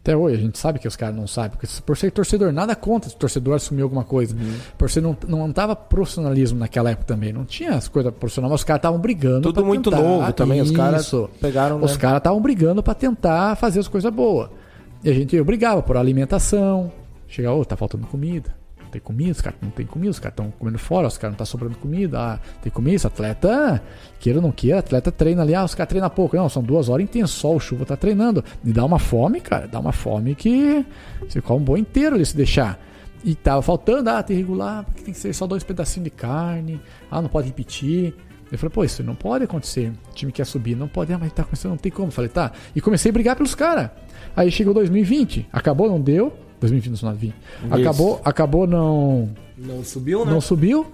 Até 0.06 0.16
hoje, 0.16 0.36
a 0.36 0.40
gente 0.40 0.60
sabe 0.60 0.78
que 0.78 0.88
os 0.88 0.96
caras 0.96 1.16
não 1.16 1.26
sabem. 1.26 1.58
Porque 1.58 1.68
por 1.84 1.98
ser 1.98 2.12
torcedor, 2.12 2.54
nada 2.54 2.76
contra 2.76 3.10
se 3.10 3.16
o 3.16 3.18
torcedor 3.18 3.56
assumir 3.56 3.82
alguma 3.82 4.04
coisa. 4.04 4.38
Por 4.78 4.88
ser 4.88 5.02
não, 5.02 5.18
não 5.28 5.52
tava 5.52 5.76
profissionalismo 5.76 6.60
naquela 6.60 6.92
época 6.92 7.08
também. 7.08 7.34
Não 7.34 7.44
tinha 7.44 7.72
as 7.72 7.88
coisas 7.88 8.14
profissionais, 8.14 8.52
mas 8.52 8.62
os 8.62 8.64
caras 8.64 8.82
estavam 8.82 9.00
brigando. 9.00 9.42
Tudo 9.42 9.66
muito 9.66 9.90
tentar. 9.90 10.04
novo 10.04 10.34
também, 10.34 10.62
os 10.62 10.70
caras 10.70 11.08
Isso. 11.08 11.28
pegaram, 11.42 11.80
né? 11.80 11.86
Os 11.86 11.98
caras 11.98 12.20
estavam 12.20 12.40
brigando 12.40 12.84
pra 12.84 12.94
tentar 12.94 13.56
fazer 13.56 13.80
as 13.80 13.88
coisas 13.88 14.14
boas. 14.14 14.52
E 15.04 15.10
a 15.10 15.14
gente 15.14 15.42
brigava 15.42 15.82
por 15.82 15.98
alimentação. 15.98 16.92
Chegava, 17.28 17.56
ô, 17.56 17.66
tá 17.66 17.76
faltando 17.76 18.06
comida. 18.06 18.56
Tem 18.96 19.02
comida, 19.02 19.32
os 19.34 19.42
caras 19.42 19.60
não 19.62 19.72
tem 19.72 19.86
comida, 19.86 20.12
os 20.12 20.20
caras 20.20 20.32
estão 20.32 20.52
comendo 20.58 20.80
fora, 20.80 21.06
os 21.06 21.18
caras 21.18 21.34
não 21.34 21.38
tá 21.38 21.44
sobrando 21.44 21.76
comida. 21.76 22.18
Ah, 22.18 22.40
tem 22.62 22.72
comida, 22.72 22.96
esse 22.96 23.06
atleta, 23.06 23.84
queira 24.22 24.40
ou 24.40 24.42
não 24.42 24.54
queira, 24.54 24.80
atleta 24.80 25.12
treina 25.12 25.42
ali, 25.42 25.54
ah, 25.54 25.66
os 25.66 25.76
caras 25.76 25.90
treinam 25.90 26.10
pouco. 26.10 26.38
Não, 26.38 26.48
são 26.48 26.64
duas 26.64 26.88
horas 26.88 27.04
intenso, 27.04 27.34
sol, 27.34 27.60
chuva, 27.60 27.86
tá 27.86 27.98
treinando. 27.98 28.42
E 28.64 28.72
dá 28.72 28.86
uma 28.86 28.98
fome, 28.98 29.42
cara, 29.42 29.68
dá 29.68 29.82
uma 29.82 29.92
fome 29.92 30.34
que 30.34 30.86
você 31.28 31.42
come 31.42 31.60
um 31.60 31.64
bom 31.66 31.76
inteiro 31.76 32.16
ali 32.16 32.26
se 32.26 32.38
deixar. 32.38 32.80
E 33.22 33.36
tava 33.36 33.62
faltando, 33.62 34.10
ah, 34.10 34.24
tem 34.24 34.38
regular, 34.38 34.86
porque 34.86 35.02
tem 35.04 35.14
que 35.14 35.20
ser 35.20 35.34
só 35.34 35.46
dois 35.46 35.62
pedacinhos 35.62 36.06
de 36.06 36.12
carne, 36.12 36.80
ah, 37.12 37.22
não 37.22 37.28
pode 37.28 37.48
repetir. 37.48 38.16
Eu 38.50 38.58
falei, 38.58 38.72
pô, 38.74 38.86
isso 38.86 39.04
não 39.04 39.16
pode 39.16 39.44
acontecer. 39.44 39.92
O 40.10 40.14
time 40.14 40.32
quer 40.32 40.46
subir, 40.46 40.74
não 40.74 40.88
pode, 40.88 41.12
ah, 41.12 41.18
mas 41.18 41.34
tá 41.34 41.44
começando, 41.44 41.72
não 41.72 41.78
tem 41.78 41.92
como. 41.92 42.08
Eu 42.08 42.12
falei, 42.14 42.30
tá. 42.30 42.54
E 42.74 42.80
comecei 42.80 43.10
a 43.10 43.12
brigar 43.12 43.36
pelos 43.36 43.56
caras. 43.56 43.90
Aí 44.38 44.50
chegou 44.50 44.74
2020, 44.74 45.50
acabou, 45.52 45.90
não 45.90 46.00
deu. 46.00 46.45
2020, 46.60 47.02
não 47.04 47.14
20. 47.14 47.34
Acabou, 47.72 48.22
acabou, 48.24 48.68
não, 48.68 49.30
Não 49.58 49.84
subiu, 49.84 50.26
né? 50.26 50.32
não 50.32 50.42
subiu. 50.42 50.88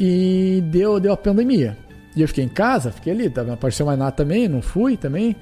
E 0.00 0.62
deu, 0.70 1.00
deu 1.00 1.12
a 1.12 1.16
pandemia. 1.16 1.76
E 2.16 2.22
eu 2.22 2.28
fiquei 2.28 2.44
em 2.44 2.48
casa, 2.48 2.90
fiquei 2.92 3.12
ali, 3.12 3.32
não 3.46 3.54
apareceu 3.54 3.84
mais 3.86 3.98
nada 3.98 4.12
também, 4.12 4.48
não 4.48 4.62
fui 4.62 4.96
também. 4.96 5.34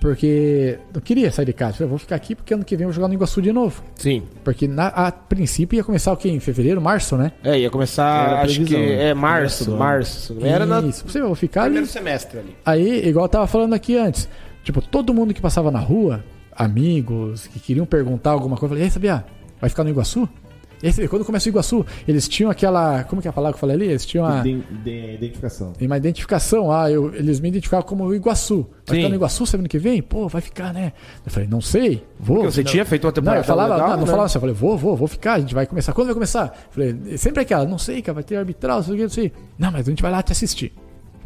Porque 0.00 0.78
não 0.94 1.00
queria 1.00 1.30
sair 1.30 1.44
de 1.44 1.52
casa. 1.52 1.74
Falei, 1.74 1.84
eu 1.84 1.88
vou 1.90 1.98
ficar 1.98 2.16
aqui 2.16 2.34
porque 2.34 2.54
ano 2.54 2.64
que 2.64 2.74
vem 2.74 2.84
eu 2.84 2.88
vou 2.88 2.94
jogar 2.94 3.06
no 3.08 3.12
Iguaçu 3.12 3.42
de 3.42 3.52
novo. 3.52 3.82
Sim. 3.96 4.22
Porque 4.42 4.66
na, 4.66 4.86
a 4.86 5.12
princípio 5.12 5.76
ia 5.76 5.84
começar 5.84 6.10
o 6.10 6.16
quê? 6.16 6.30
Em 6.30 6.40
fevereiro, 6.40 6.80
março, 6.80 7.18
né? 7.18 7.32
É, 7.44 7.58
ia 7.60 7.68
começar, 7.68 8.28
Era 8.30 8.42
acho 8.42 8.64
que 8.64 8.74
né? 8.74 9.10
é 9.10 9.14
Começo 9.14 9.16
março, 9.20 9.64
ano. 9.70 9.78
março. 9.78 10.36
Era 10.40 10.64
na 10.64 10.80
Isso. 10.80 11.04
Você, 11.06 11.20
eu 11.20 11.26
vou 11.26 11.34
ficar 11.34 11.62
ali. 11.62 11.70
primeiro 11.74 11.86
semestre 11.86 12.38
ali. 12.38 12.56
Aí, 12.64 13.06
igual 13.08 13.26
eu 13.26 13.28
tava 13.28 13.46
falando 13.46 13.74
aqui 13.74 13.94
antes, 13.98 14.26
tipo, 14.64 14.80
todo 14.80 15.12
mundo 15.12 15.34
que 15.34 15.40
passava 15.40 15.70
na 15.70 15.80
rua, 15.80 16.24
amigos, 16.64 17.46
que 17.46 17.58
queriam 17.60 17.86
perguntar 17.86 18.30
alguma 18.30 18.56
coisa, 18.56 18.74
eu 18.74 18.78
falei, 18.78 18.82
e 18.82 18.86
aí, 18.86 18.90
Sabia, 18.90 19.24
vai 19.60 19.70
ficar 19.70 19.84
no 19.84 19.90
Iguaçu? 19.90 20.28
E 20.82 20.86
aí, 20.86 21.08
quando 21.08 21.26
começa 21.26 21.46
o 21.46 21.52
Iguaçu, 21.52 21.84
eles 22.08 22.26
tinham 22.26 22.50
aquela. 22.50 23.04
Como 23.04 23.20
que 23.20 23.28
é 23.28 23.30
a 23.30 23.32
palavra 23.34 23.52
que 23.52 23.56
eu 23.56 23.60
falei 23.60 23.76
ali? 23.76 23.84
Eles 23.88 24.06
tinham 24.06 24.24
a, 24.24 24.38
Iden- 24.40 24.64
de- 24.82 25.14
identificação. 25.14 25.74
uma 25.78 25.96
identificação. 25.98 26.72
Ah, 26.72 26.90
eu, 26.90 27.14
eles 27.14 27.38
me 27.38 27.48
identificavam 27.50 27.86
como 27.86 28.04
o 28.04 28.14
Iguaçu. 28.14 28.66
Vai 28.86 28.96
Sim. 28.96 29.02
ficar 29.02 29.08
no 29.10 29.14
Iguaçu 29.16 29.44
semana 29.44 29.68
que 29.68 29.78
vem? 29.78 30.00
Pô, 30.00 30.26
vai 30.26 30.40
ficar, 30.40 30.72
né? 30.72 30.94
Eu 31.26 31.30
falei, 31.30 31.46
não 31.46 31.60
sei, 31.60 32.02
vou. 32.18 32.36
Porque 32.38 32.52
você 32.52 32.62
Não. 32.62 32.70
tinha 32.70 32.86
feito 32.86 33.04
uma 33.04 33.08
Não, 33.10 33.14
temporada 33.14 33.40
eu 33.40 33.44
falava, 33.44 33.74
legal, 33.74 33.88
não, 33.90 33.96
não 33.96 34.04
né? 34.04 34.10
falava 34.10 34.24
assim, 34.24 34.36
eu 34.38 34.40
falei, 34.40 34.54
vou, 34.54 34.78
vou, 34.78 34.96
vou 34.96 35.06
ficar, 35.06 35.34
a 35.34 35.40
gente 35.40 35.54
vai 35.54 35.66
começar. 35.66 35.92
Quando 35.92 36.06
vai 36.06 36.14
começar? 36.14 36.46
Eu 36.46 36.72
falei, 36.72 37.18
sempre 37.18 37.42
aquela, 37.42 37.66
não 37.66 37.76
sei, 37.76 38.00
cara, 38.00 38.14
vai 38.14 38.24
ter 38.24 38.36
arbitral, 38.36 38.78
não 38.78 38.84
sei 38.84 38.94
o 38.94 38.96
que, 38.96 39.02
não 39.02 39.10
sei. 39.10 39.32
Não, 39.58 39.70
mas 39.70 39.86
a 39.86 39.90
gente 39.90 40.00
vai 40.00 40.10
lá 40.10 40.22
te 40.22 40.32
assistir. 40.32 40.72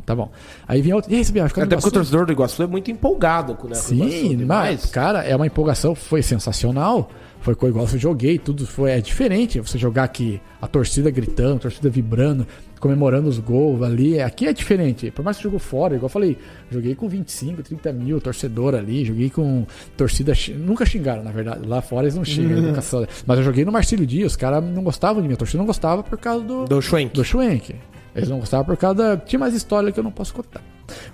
Tá 0.07 0.15
bom. 0.15 0.31
Aí 0.69 0.83
vinha 0.83 0.97
outro, 0.97 1.11
e 1.11 1.17
aí, 1.17 1.23
no 1.23 1.31
Até 1.45 1.49
porque 1.49 1.61
o 1.63 1.65
Iguaçu? 1.75 1.91
torcedor 1.91 2.27
do 2.27 2.33
Iguaçu 2.33 2.63
é 2.63 2.67
muito 2.67 2.91
empolgado 2.91 3.55
com 3.55 3.67
né, 3.69 3.75
com 3.77 3.93
o 3.93 3.95
Iguaçu, 3.97 4.13
Sim, 4.13 4.45
mas, 4.45 4.87
cara, 4.87 5.23
é 5.25 5.35
uma 5.35 5.47
empolgação, 5.47 5.95
foi 5.95 6.23
sensacional. 6.23 7.11
Foi 7.41 7.55
co- 7.55 7.69
igual 7.69 7.87
eu 7.93 7.99
joguei, 7.99 8.39
tudo 8.39 8.67
foi 8.67 8.91
é 8.93 9.01
diferente. 9.03 9.61
Você 9.61 9.77
jogar 9.77 10.05
aqui, 10.05 10.41
a 10.63 10.67
torcida 10.67 11.11
gritando, 11.11 11.57
a 11.57 11.59
torcida 11.59 11.91
vibrando, 11.91 12.47
comemorando 12.81 13.29
os 13.29 13.39
gols 13.39 13.83
ali. 13.83 14.19
Aqui 14.19 14.47
é 14.47 14.53
diferente. 14.55 15.11
Por 15.11 15.23
mais 15.23 15.37
que 15.37 15.43
você 15.43 15.49
jogou 15.49 15.59
fora, 15.59 15.95
igual 15.95 16.07
eu 16.07 16.11
falei, 16.11 16.39
joguei 16.71 16.95
com 16.95 17.07
25, 17.07 17.63
30 17.63 17.93
mil 17.93 18.19
torcedor 18.19 18.75
ali, 18.75 19.05
joguei 19.05 19.29
com 19.29 19.67
torcida. 19.95 20.33
Nunca 20.57 20.87
xingaram, 20.87 21.23
na 21.23 21.31
verdade. 21.33 21.67
Lá 21.69 21.83
fora 21.83 22.05
eles 22.07 22.15
não 22.17 22.25
xingam, 22.25 22.57
educação. 22.59 23.07
Mas 23.27 23.39
eu 23.39 23.45
joguei 23.45 23.63
no 23.63 23.73
Marcílio 23.73 24.07
Dias, 24.07 24.33
os 24.33 24.37
caras 24.37 24.65
não 24.65 24.83
gostavam 24.83 25.21
de 25.21 25.29
mim, 25.29 25.35
a 25.35 25.37
torcida 25.37 25.59
não 25.59 25.67
gostava 25.67 26.03
por 26.03 26.17
causa 26.19 26.43
do, 26.45 26.65
Do 26.65 26.81
Schwenk. 26.81 27.13
do 27.15 27.23
Schwenk. 27.25 27.75
Eles 28.15 28.29
não 28.29 28.39
gostavam 28.39 28.65
por 28.67 28.77
causa 28.77 28.95
da. 28.97 29.17
Tinha 29.17 29.39
mais 29.39 29.55
história 29.55 29.91
que 29.91 29.99
eu 29.99 30.05
não 30.05 30.13
posso 30.13 30.33
contar. 30.35 30.63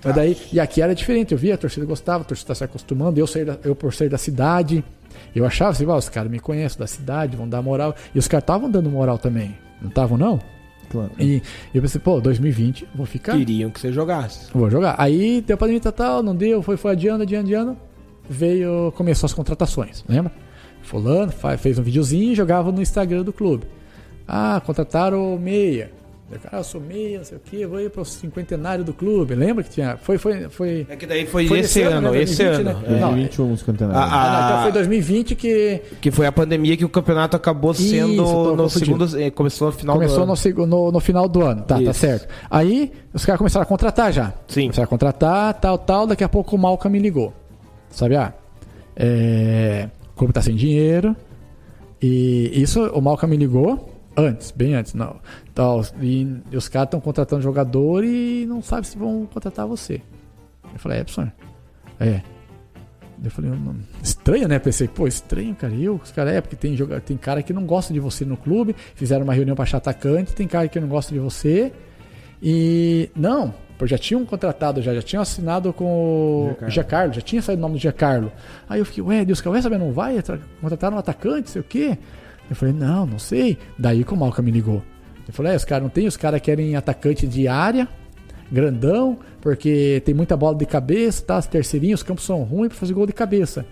Mas 0.03 0.13
daí, 0.15 0.37
e 0.53 0.59
aqui 0.59 0.81
era 0.81 0.93
diferente, 0.93 1.31
eu 1.31 1.37
via, 1.37 1.55
a 1.55 1.57
torcida 1.57 1.85
gostava, 1.85 2.21
a 2.23 2.25
torcida 2.25 2.47
tá 2.49 2.55
se 2.55 2.63
acostumando, 2.63 3.19
eu, 3.19 3.25
saí 3.25 3.45
da- 3.45 3.57
eu 3.63 3.73
por 3.75 3.93
ser 3.93 4.09
da 4.09 4.17
cidade, 4.17 4.83
eu 5.33 5.45
achava 5.45 5.71
assim, 5.71 5.85
"Ó, 5.85 5.95
os 5.97 6.09
caras 6.09 6.29
me 6.29 6.39
conhecem 6.39 6.77
da 6.77 6.85
cidade, 6.87 7.37
vão 7.37 7.47
dar 7.47 7.61
moral. 7.61 7.95
E 8.13 8.19
os 8.19 8.27
caras 8.27 8.43
estavam 8.43 8.69
dando 8.69 8.89
moral 8.89 9.17
também. 9.17 9.57
Não 9.81 9.89
estavam, 9.89 10.17
não? 10.17 10.39
Claro. 10.89 11.11
E 11.17 11.41
eu 11.73 11.81
pensei, 11.81 12.01
pô, 12.01 12.19
2020, 12.19 12.85
vou 12.93 13.05
ficar. 13.05 13.37
Queriam 13.37 13.69
que 13.71 13.79
você 13.79 13.93
jogasse. 13.93 14.49
Vou 14.53 14.69
jogar. 14.69 14.95
Aí 14.97 15.39
deu 15.41 15.57
pandemia 15.57 15.79
tal, 15.79 15.93
tal, 15.93 16.23
não 16.23 16.35
deu, 16.35 16.61
foi, 16.61 16.75
foi 16.75 16.91
adiando, 16.91 17.23
adiando, 17.23 17.45
adiando. 17.47 17.77
Veio, 18.29 18.91
começou 18.95 19.25
as 19.25 19.33
contratações, 19.33 20.03
lembra? 20.07 20.31
Fulano 20.83 21.31
fez 21.57 21.79
um 21.79 21.83
videozinho 21.83 22.33
e 22.33 22.35
jogava 22.35 22.71
no 22.71 22.81
Instagram 22.81 23.23
do 23.23 23.31
clube. 23.31 23.65
Ah, 24.27 24.61
contrataram 24.65 25.33
o 25.35 25.39
meia. 25.39 25.91
Eu, 26.31 26.39
Cara, 26.39 26.57
eu 26.57 26.63
sou 26.63 26.79
meia, 26.79 27.17
não 27.17 27.25
sei 27.25 27.37
o 27.37 27.41
que, 27.41 27.65
vou 27.65 27.79
ir 27.81 27.89
pro 27.89 28.05
cinquentenário 28.05 28.83
do 28.85 28.93
clube. 28.93 29.35
Lembra 29.35 29.63
que 29.63 29.69
tinha. 29.69 29.97
Foi, 29.97 30.17
foi, 30.17 30.47
foi. 30.49 30.85
É 30.89 30.95
que 30.95 31.05
daí 31.05 31.25
foi, 31.25 31.47
Foi 31.47 31.59
esse 31.59 31.79
esse 31.79 31.81
ano, 31.87 32.07
ano, 32.07 32.11
né? 32.11 32.21
esse 32.23 32.37
2020, 32.43 32.69
ano. 32.69 32.79
né? 32.79 32.85
é. 32.87 32.99
Não, 32.99 33.07
2021 33.09 33.51
os 33.53 33.61
campeonatos. 33.61 34.01
Ah, 34.01 34.05
Ah, 34.05 34.31
não, 34.39 34.45
então 34.45 34.57
Ah. 34.59 34.61
foi 34.63 34.71
2020 34.71 35.35
que 35.35 35.81
Que 35.99 36.09
foi 36.11 36.25
a 36.25 36.31
pandemia 36.31 36.77
que 36.77 36.85
o 36.85 36.89
campeonato 36.89 37.35
acabou 37.35 37.71
Isso, 37.71 37.83
sendo 37.89 38.15
tô 38.23 38.51
no 38.55 38.63
confundindo. 38.63 39.07
segundo. 39.07 39.21
eh, 39.21 39.29
Começou 39.31 39.67
no 39.67 39.73
final 39.73 39.95
do 39.95 39.99
começou 39.99 40.17
ano. 40.23 40.27
no, 40.27 40.35
seg- 40.37 40.57
no, 40.57 40.91
no 40.91 40.99
final 40.99 41.27
do 41.27 41.41
ano. 41.41 41.61
Tá, 41.63 41.75
tá 41.75 41.81
Isso. 41.81 41.93
certo. 41.95 42.27
Aí 42.49 42.91
os 43.13 43.25
caras 43.25 43.37
começaram 43.37 43.63
a 43.63 43.65
contratar 43.65 44.13
já. 44.13 44.33
Sim. 44.47 44.61
Começaram 44.63 44.85
a 44.85 44.87
contratar, 44.89 45.53
tal, 45.55 45.77
tal. 45.77 46.07
Daqui 46.07 46.23
a 46.23 46.29
pouco 46.29 46.55
o 46.55 46.59
Malca 46.59 46.87
me 46.89 46.99
ligou. 46.99 47.33
Sabe, 47.89 48.15
ah, 48.15 48.33
é, 48.95 49.89
o 50.13 50.17
clube 50.17 50.33
tá 50.33 50.41
sem 50.41 50.55
dinheiro. 50.55 51.15
E 52.01 52.51
isso, 52.55 52.81
o 52.93 53.01
Malca 53.01 53.27
me 53.27 53.37
ligou 53.37 53.90
antes, 54.21 54.51
bem 54.51 54.75
antes, 54.75 54.93
não. 54.93 55.17
Tal, 55.53 55.81
e, 56.01 56.27
e 56.51 56.57
os 56.57 56.67
caras 56.67 56.87
estão 56.87 56.99
contratando 57.01 57.41
jogador 57.41 58.03
e 58.03 58.45
não 58.47 58.61
sabem 58.61 58.83
se 58.85 58.97
vão 58.97 59.25
contratar 59.25 59.67
você. 59.67 60.01
Eu 60.73 60.79
falei, 60.79 60.99
é, 60.99 61.03
professor. 61.03 61.31
É. 61.99 62.21
Eu 63.23 63.29
falei, 63.29 63.51
não, 63.51 63.75
estranho, 64.01 64.47
né? 64.47 64.57
Pensei, 64.57 64.87
pô, 64.87 65.07
estranho, 65.07 65.53
cara. 65.53 65.73
Eu, 65.73 65.99
os 66.03 66.11
caras, 66.11 66.33
é, 66.33 66.41
porque 66.41 66.55
tem, 66.55 66.75
tem 67.05 67.17
cara 67.17 67.43
que 67.43 67.53
não 67.53 67.65
gosta 67.65 67.93
de 67.93 67.99
você 67.99 68.25
no 68.25 68.35
clube, 68.37 68.75
fizeram 68.95 69.23
uma 69.23 69.33
reunião 69.33 69.55
pra 69.55 69.63
achar 69.63 69.77
atacante, 69.77 70.33
tem 70.33 70.47
cara 70.47 70.67
que 70.67 70.79
não 70.79 70.87
gosta 70.87 71.13
de 71.13 71.19
você. 71.19 71.71
E. 72.41 73.11
Não, 73.15 73.53
pô, 73.77 73.85
já 73.85 73.97
tinham 73.97 74.25
contratado, 74.25 74.81
já, 74.81 74.93
já 74.95 75.01
tinham 75.03 75.21
assinado 75.21 75.71
com 75.71 76.55
o 76.59 76.69
Giancarlo. 76.69 77.13
Já 77.13 77.21
tinha 77.21 77.41
saído 77.43 77.59
o 77.59 77.61
nome 77.61 77.75
do 77.75 77.79
Giancarlo. 77.81 78.31
Aí 78.67 78.79
eu 78.79 78.85
fiquei, 78.85 79.03
ué, 79.03 79.23
Deus, 79.23 79.45
ué, 79.45 79.61
sabe, 79.61 79.77
não 79.77 79.91
vai? 79.91 80.19
Tra- 80.23 80.39
Contrataram 80.59 80.95
um 80.95 80.99
atacante, 80.99 81.51
sei 81.51 81.61
o 81.61 81.63
quê. 81.63 81.97
Eu 82.51 82.55
falei, 82.57 82.73
não, 82.73 83.05
não 83.05 83.17
sei. 83.17 83.57
Daí 83.79 84.03
que 84.03 84.13
o 84.13 84.17
Malca 84.17 84.41
me 84.41 84.51
ligou. 84.51 84.83
Eu 85.25 85.33
falei, 85.33 85.53
é, 85.53 85.55
os 85.55 85.63
caras 85.63 85.83
não 85.83 85.89
tem, 85.89 86.05
os 86.05 86.17
caras 86.17 86.41
querem 86.41 86.75
atacante 86.75 87.25
de 87.25 87.47
área, 87.47 87.87
grandão, 88.51 89.17
porque 89.39 90.01
tem 90.03 90.13
muita 90.13 90.35
bola 90.35 90.57
de 90.57 90.65
cabeça, 90.65 91.23
tá? 91.23 91.37
As 91.37 91.47
terceirinhas, 91.47 92.01
os 92.01 92.03
campos 92.03 92.25
são 92.25 92.43
ruins 92.43 92.67
pra 92.67 92.77
fazer 92.77 92.93
gol 92.93 93.07
de 93.07 93.13
cabeça. 93.13 93.65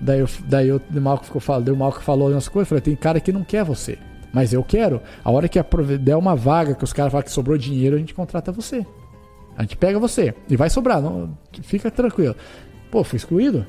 Daí, 0.00 0.20
eu, 0.20 0.28
daí 0.48 0.68
eu, 0.68 0.80
o 0.94 1.00
Malco 1.00 1.24
ficou 1.24 1.40
falando, 1.40 1.68
o 1.68 1.76
Malco 1.76 2.00
falou 2.00 2.30
umas 2.30 2.46
coisas, 2.46 2.70
eu 2.70 2.78
falei, 2.78 2.82
tem 2.82 2.94
cara 2.94 3.18
que 3.18 3.32
não 3.32 3.42
quer 3.42 3.64
você. 3.64 3.98
Mas 4.32 4.52
eu 4.52 4.62
quero. 4.62 5.02
A 5.24 5.32
hora 5.32 5.48
que 5.48 5.60
der 5.98 6.14
uma 6.14 6.36
vaga, 6.36 6.76
que 6.76 6.84
os 6.84 6.92
caras 6.92 7.10
falam 7.10 7.24
que 7.24 7.32
sobrou 7.32 7.58
dinheiro, 7.58 7.96
a 7.96 7.98
gente 7.98 8.14
contrata 8.14 8.52
você. 8.52 8.86
A 9.58 9.62
gente 9.62 9.76
pega 9.76 9.98
você. 9.98 10.32
E 10.48 10.54
vai 10.54 10.70
sobrar, 10.70 11.02
não, 11.02 11.36
fica 11.62 11.90
tranquilo. 11.90 12.36
Pô, 12.88 13.02
fui 13.02 13.16
excluído. 13.16 13.66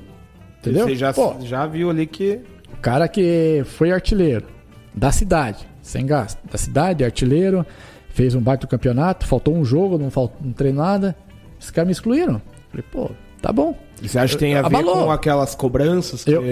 Entendeu? 0.59 0.85
Você 0.85 0.95
já, 0.95 1.11
Pô, 1.11 1.35
já 1.41 1.65
viu 1.65 1.89
ali 1.89 2.05
que. 2.05 2.39
O 2.77 2.81
cara 2.81 3.07
que 3.07 3.63
foi 3.65 3.91
artilheiro, 3.91 4.45
da 4.93 5.11
cidade, 5.11 5.67
sem 5.81 6.05
gasto. 6.05 6.39
Da 6.49 6.57
cidade, 6.57 7.03
artilheiro, 7.03 7.65
fez 8.09 8.35
um 8.35 8.41
baita 8.41 8.65
campeonato, 8.67 9.25
faltou 9.25 9.55
um 9.55 9.63
jogo, 9.65 9.97
não, 9.97 10.09
faltou, 10.11 10.37
não 10.41 10.53
treinou 10.53 10.83
nada. 10.83 11.15
Os 11.59 11.71
caras 11.71 11.87
me 11.87 11.91
excluíram. 11.91 12.41
Falei, 12.69 12.85
pô, 12.91 13.09
tá 13.41 13.51
bom. 13.51 13.75
E 14.01 14.07
você 14.07 14.19
acha 14.19 14.33
que 14.33 14.39
tem 14.39 14.55
a 14.55 14.61
ver 14.61 14.67
Abalou. 14.67 15.05
com 15.05 15.11
aquelas 15.11 15.55
cobranças? 15.55 16.23
Que... 16.23 16.31
Eu, 16.31 16.43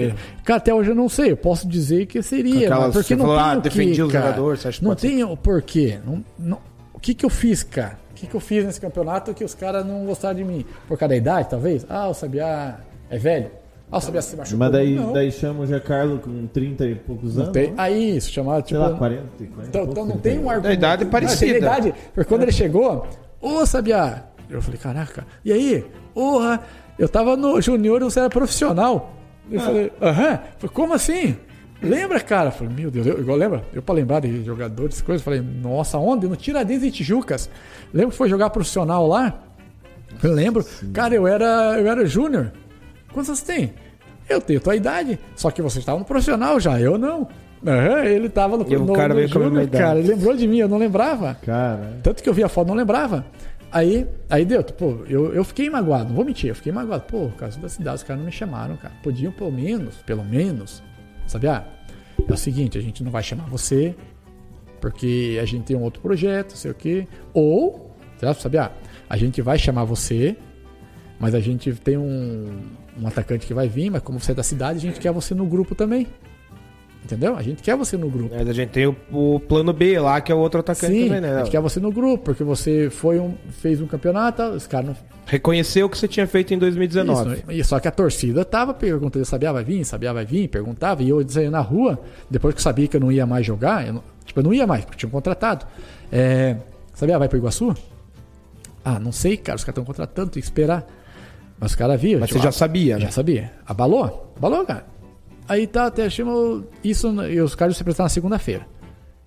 cara, 0.44 0.58
até 0.58 0.74
hoje 0.74 0.90
eu 0.90 0.94
não 0.96 1.08
sei. 1.08 1.30
Eu 1.30 1.36
posso 1.36 1.68
dizer 1.68 2.06
que 2.06 2.20
seria. 2.22 2.66
Aquelas- 2.66 2.92
porque 2.92 3.14
não 3.14 3.26
falou, 3.26 3.38
ah, 3.40 3.56
o 3.58 3.60
defendi 3.60 4.02
os 4.02 4.10
cara. 4.12 4.24
jogadores, 4.26 4.60
você 4.60 4.68
acha 4.68 4.78
que 4.80 4.84
Não 4.84 4.94
tem 4.96 5.22
o 5.22 5.36
porquê. 5.36 5.98
Não, 6.04 6.24
não- 6.38 6.58
o 6.92 6.98
que, 6.98 7.14
que 7.14 7.24
eu 7.24 7.30
fiz, 7.30 7.62
cara? 7.62 7.98
O 8.10 8.14
que, 8.14 8.26
que 8.26 8.34
eu 8.34 8.40
fiz 8.40 8.64
nesse 8.64 8.80
campeonato 8.80 9.32
que 9.34 9.44
os 9.44 9.54
caras 9.54 9.86
não 9.86 10.04
gostaram 10.06 10.34
de 10.34 10.42
mim? 10.42 10.64
Por 10.88 10.98
causa 10.98 11.10
da 11.10 11.16
idade, 11.16 11.50
talvez? 11.50 11.86
Ah, 11.88 12.08
o 12.08 12.14
Sabiá 12.14 12.80
é 13.10 13.18
velho. 13.18 13.50
Ah, 13.90 13.98
o 13.98 14.00
Sabiá 14.00 14.20
se 14.20 14.36
machucou. 14.36 14.58
Mas 14.58 14.72
daí, 14.72 14.94
não, 14.96 15.12
daí 15.12 15.30
chama 15.30 15.60
o 15.62 15.66
Giancarlo 15.66 16.18
com 16.18 16.46
30 16.48 16.86
e 16.86 16.94
poucos 16.96 17.36
não 17.36 17.42
anos. 17.44 17.52
tem. 17.52 17.68
né? 17.68 17.74
Aí, 17.78 18.16
isso, 18.16 18.30
chamado 18.32 18.62
tipo. 18.62 18.80
Sei 18.80 18.90
lá, 18.90 18.96
40. 18.96 19.22
40 19.22 19.42
e 19.42 19.68
Então, 19.68 19.82
então 19.84 20.04
não 20.04 20.16
30. 20.18 20.18
tem 20.20 20.38
um 20.38 20.50
argumento. 20.50 20.62
Da 20.62 20.72
idade 20.74 21.04
Não, 21.04 21.10
parecida. 21.10 21.52
tem 21.52 21.56
idade. 21.62 21.94
Porque 22.14 22.28
quando 22.28 22.42
ele 22.42 22.52
chegou, 22.52 23.06
ô 23.40 23.64
Sabiá, 23.64 24.24
eu 24.50 24.60
falei, 24.60 24.78
caraca, 24.80 25.24
e 25.44 25.52
aí? 25.52 25.84
Porra, 26.12 26.60
eu 26.98 27.08
tava 27.08 27.36
no 27.36 27.60
junior 27.60 28.00
e 28.00 28.04
você 28.04 28.18
era 28.20 28.28
profissional. 28.28 29.12
Eu 29.50 29.60
falei, 29.60 29.92
aham, 30.02 30.38
Falei, 30.58 30.74
como 30.74 30.92
assim? 30.94 31.36
Lembra, 31.80 32.18
cara? 32.20 32.48
Eu 32.48 32.52
falei, 32.52 32.72
meu 32.74 32.90
Deus, 32.90 33.06
eu, 33.06 33.20
igual 33.20 33.36
lembra? 33.36 33.62
Eu 33.72 33.82
pra 33.82 33.94
lembrar 33.94 34.18
de 34.20 34.42
jogadores, 34.44 35.00
coisas, 35.02 35.22
falei, 35.22 35.40
nossa, 35.40 35.98
onde? 35.98 36.26
No 36.26 36.34
Tiradentes 36.34 36.82
e 36.82 36.90
Tijucas. 36.90 37.48
Lembra 37.94 38.10
que 38.10 38.16
foi 38.16 38.28
jogar 38.28 38.50
profissional 38.50 39.06
lá? 39.06 39.42
Eu 40.22 40.32
lembro. 40.32 40.64
Cara, 40.92 41.14
eu 41.14 41.26
era, 41.28 41.78
eu 41.78 41.86
era 41.86 42.04
júnior. 42.06 42.50
Quantos 43.16 43.38
você 43.38 43.46
tem? 43.50 43.72
Eu 44.28 44.42
tenho 44.42 44.60
tua 44.60 44.76
idade. 44.76 45.18
Só 45.34 45.50
que 45.50 45.62
você 45.62 45.78
estava 45.78 45.98
no 45.98 46.04
profissional 46.04 46.60
já, 46.60 46.78
eu 46.78 46.98
não. 46.98 47.26
Aham, 47.66 48.04
ele 48.04 48.28
tava 48.28 48.58
no, 48.58 48.70
E 48.70 48.76
no, 48.76 48.92
cara 48.92 49.08
no 49.08 49.14
veio 49.14 49.28
júnior, 49.28 49.66
cara. 49.68 49.98
Ele 49.98 50.08
lembrou 50.08 50.36
de 50.36 50.46
mim, 50.46 50.58
eu 50.58 50.68
não 50.68 50.76
lembrava. 50.76 51.34
Cara, 51.36 51.98
Tanto 52.02 52.22
que 52.22 52.28
eu 52.28 52.34
vi 52.34 52.44
a 52.44 52.48
foto, 52.50 52.68
não 52.68 52.74
lembrava. 52.74 53.24
Aí, 53.72 54.06
aí 54.28 54.44
deu, 54.44 54.62
pô, 54.62 54.98
eu, 55.08 55.32
eu 55.32 55.42
fiquei 55.44 55.70
magoado, 55.70 56.08
não 56.10 56.14
vou 56.14 56.26
mentir, 56.26 56.50
eu 56.50 56.54
fiquei 56.54 56.70
magoado. 56.70 57.04
Pô, 57.04 57.30
caso 57.38 57.58
da 57.58 57.70
cidade, 57.70 57.96
os 57.96 58.02
caras 58.02 58.18
não 58.18 58.26
me 58.26 58.32
chamaram, 58.32 58.76
cara. 58.76 58.92
Podiam 59.02 59.32
pelo 59.32 59.50
menos, 59.50 59.96
pelo 60.04 60.22
menos, 60.22 60.82
sabe? 61.26 61.48
Ah, 61.48 61.64
é 62.28 62.30
o 62.30 62.36
seguinte, 62.36 62.76
a 62.76 62.82
gente 62.82 63.02
não 63.02 63.10
vai 63.10 63.22
chamar 63.22 63.48
você, 63.48 63.94
porque 64.78 65.38
a 65.40 65.46
gente 65.46 65.64
tem 65.64 65.74
um 65.74 65.82
outro 65.82 66.02
projeto, 66.02 66.54
sei 66.54 66.70
o 66.70 66.74
quê. 66.74 67.08
Ou, 67.32 67.96
sabe? 68.38 68.58
Ah, 68.58 68.72
a 69.08 69.16
gente 69.16 69.40
vai 69.40 69.58
chamar 69.58 69.84
você, 69.84 70.36
mas 71.18 71.34
a 71.34 71.40
gente 71.40 71.72
tem 71.72 71.96
um, 71.96 72.60
um 73.00 73.06
atacante 73.06 73.46
que 73.46 73.54
vai 73.54 73.68
vir, 73.68 73.90
mas 73.90 74.02
como 74.02 74.18
você 74.18 74.32
é 74.32 74.34
da 74.34 74.42
cidade, 74.42 74.78
a 74.78 74.80
gente 74.80 75.00
quer 75.00 75.12
você 75.12 75.34
no 75.34 75.46
grupo 75.46 75.74
também. 75.74 76.06
Entendeu? 77.04 77.36
A 77.36 77.42
gente 77.42 77.62
quer 77.62 77.76
você 77.76 77.96
no 77.96 78.10
grupo. 78.10 78.34
Mas 78.34 78.48
a 78.48 78.52
gente 78.52 78.70
tem 78.70 78.86
o, 78.86 78.96
o 79.12 79.38
plano 79.38 79.72
B 79.72 79.98
lá, 80.00 80.20
que 80.20 80.32
é 80.32 80.34
o 80.34 80.38
outro 80.38 80.58
atacante 80.58 80.92
Sim, 80.92 81.06
também, 81.06 81.20
né? 81.20 81.36
a 81.36 81.38
gente 81.38 81.50
quer 81.50 81.60
você 81.60 81.78
no 81.78 81.92
grupo, 81.92 82.24
porque 82.24 82.42
você 82.42 82.90
foi 82.90 83.20
um, 83.20 83.34
fez 83.50 83.80
um 83.80 83.86
campeonato, 83.86 84.42
os 84.42 84.66
caras 84.66 84.88
não 84.88 84.96
Reconheceu 85.26 85.86
o 85.86 85.90
que 85.90 85.98
você 85.98 86.06
tinha 86.06 86.26
feito 86.26 86.54
em 86.54 86.58
2019. 86.58 87.34
Isso, 87.34 87.42
e 87.50 87.64
só 87.64 87.80
que 87.80 87.88
a 87.88 87.90
torcida 87.90 88.44
tava 88.44 88.72
perguntando, 88.72 89.24
Sabiá 89.24 89.52
vai 89.52 89.64
vir, 89.64 89.84
Sabiá 89.84 90.12
vai 90.12 90.24
vir, 90.24 90.48
perguntava, 90.48 91.02
e 91.02 91.08
eu 91.08 91.22
dizia 91.22 91.50
na 91.50 91.60
rua, 91.60 91.98
depois 92.30 92.54
que 92.54 92.60
eu 92.60 92.62
sabia 92.62 92.86
que 92.86 92.96
eu 92.96 93.00
não 93.00 93.10
ia 93.10 93.26
mais 93.26 93.44
jogar, 93.44 93.84
eu 93.84 93.94
não, 93.94 94.04
tipo, 94.24 94.38
eu 94.38 94.44
não 94.44 94.54
ia 94.54 94.68
mais, 94.68 94.84
porque 94.84 94.98
tinham 94.98 95.10
contratado. 95.10 95.66
É, 96.12 96.56
Sabiá 96.94 97.18
vai 97.18 97.28
pro 97.28 97.38
Iguaçu? 97.38 97.74
Ah, 98.84 99.00
não 99.00 99.10
sei, 99.10 99.36
cara, 99.36 99.56
os 99.56 99.64
caras 99.64 99.72
estão 99.72 99.84
contratando, 99.84 100.30
tem 100.30 100.40
que 100.40 100.46
esperar. 100.46 100.86
Mas 101.58 101.72
os 101.72 101.76
caras 101.76 102.00
viam. 102.00 102.20
Mas 102.20 102.28
tipo, 102.28 102.38
você 102.38 102.44
já 102.44 102.48
ah, 102.50 102.52
sabia, 102.52 102.98
né? 102.98 103.06
Já 103.06 103.10
sabia. 103.10 103.52
Abalou? 103.66 104.32
Abalou, 104.36 104.64
cara. 104.64 104.86
Aí 105.48 105.66
tá, 105.66 105.86
até 105.86 106.08
chama 106.10 106.64
isso, 106.82 107.08
e 107.24 107.40
os 107.40 107.54
caras 107.54 107.76
se 107.76 107.82
apresentaram 107.82 108.06
na 108.06 108.10
segunda-feira. 108.10 108.66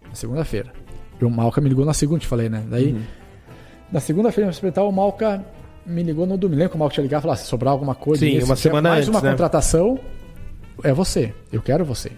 Na 0.07 0.15
segunda-feira. 0.15 0.71
E 1.19 1.25
o 1.25 1.29
Malca 1.29 1.61
me 1.61 1.69
ligou 1.69 1.85
na 1.85 1.93
segunda, 1.93 2.19
te 2.19 2.27
falei, 2.27 2.49
né? 2.49 2.63
Daí, 2.69 2.93
Uhum. 2.93 3.01
na 3.91 3.99
segunda-feira, 3.99 4.51
se 4.51 4.57
apresentar, 4.59 4.83
o 4.83 4.91
Malca 4.91 5.43
me 5.85 6.03
ligou 6.03 6.25
no 6.25 6.37
domingo. 6.37 6.59
Lembra 6.59 6.69
que 6.69 6.75
o 6.75 6.79
Malca 6.79 6.93
tinha 6.95 7.03
ligado 7.03 7.21
e 7.21 7.23
falar, 7.23 7.35
se 7.37 7.45
sobrar 7.45 7.71
alguma 7.71 7.95
coisa. 7.95 8.25
Sim, 8.25 8.39
uma 8.43 8.55
semana 8.55 8.89
mais 8.89 9.01
antes, 9.07 9.09
uma 9.09 9.21
né? 9.21 9.31
contratação, 9.31 9.99
é 10.83 10.93
você. 10.93 11.33
Eu 11.51 11.61
quero 11.61 11.83
você. 11.85 12.11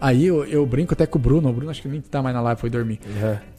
Aí 0.00 0.26
eu, 0.26 0.44
eu 0.46 0.64
brinco 0.64 0.94
até 0.94 1.04
com 1.06 1.18
o 1.18 1.20
Bruno. 1.20 1.48
O 1.50 1.52
Bruno 1.52 1.70
acho 1.70 1.82
que 1.82 1.88
nem 1.88 2.00
tá 2.00 2.22
mais 2.22 2.34
na 2.34 2.40
live, 2.40 2.60
foi 2.60 2.70
dormir. 2.70 2.98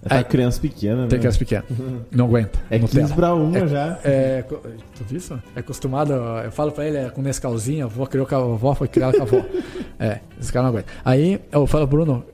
tá 0.08 0.16
Aí- 0.18 0.24
criança 0.24 0.60
pequena, 0.60 1.08
Tem 1.08 1.18
né? 1.18 1.20
criança 1.20 1.38
pequena. 1.38 1.64
Não 2.12 2.26
aguenta. 2.26 2.60
É 2.70 2.80
Nutella. 2.80 3.02
15 3.04 3.14
pra 3.14 3.36
1 3.36 3.68
já. 3.68 4.00
É, 4.04 4.44
co- 4.48 4.56
tu 4.58 5.04
viu 5.08 5.18
isso? 5.18 5.40
É 5.56 5.60
acostumado, 5.60 6.14
eu 6.14 6.52
falo 6.52 6.72
pra 6.72 6.86
ele, 6.88 6.98
é 6.98 7.10
com 7.10 7.22
Nescauzinho, 7.22 7.84
a 7.86 7.88
avó 7.88 8.06
criou 8.08 8.26
com 8.26 8.36
a 8.36 8.38
avó, 8.40 8.74
foi 8.74 8.88
criada 8.88 9.18
com 9.18 9.24
a 9.24 9.26
avó. 9.26 9.46
É, 10.00 10.20
esse 10.40 10.52
cara 10.52 10.64
não 10.64 10.70
aguenta. 10.72 10.88
Aí 11.06 11.40
eu 11.52 11.68
falo, 11.68 11.86
Bruno, 11.86 12.26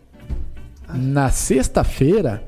na 0.94 1.30
sexta-feira, 1.30 2.42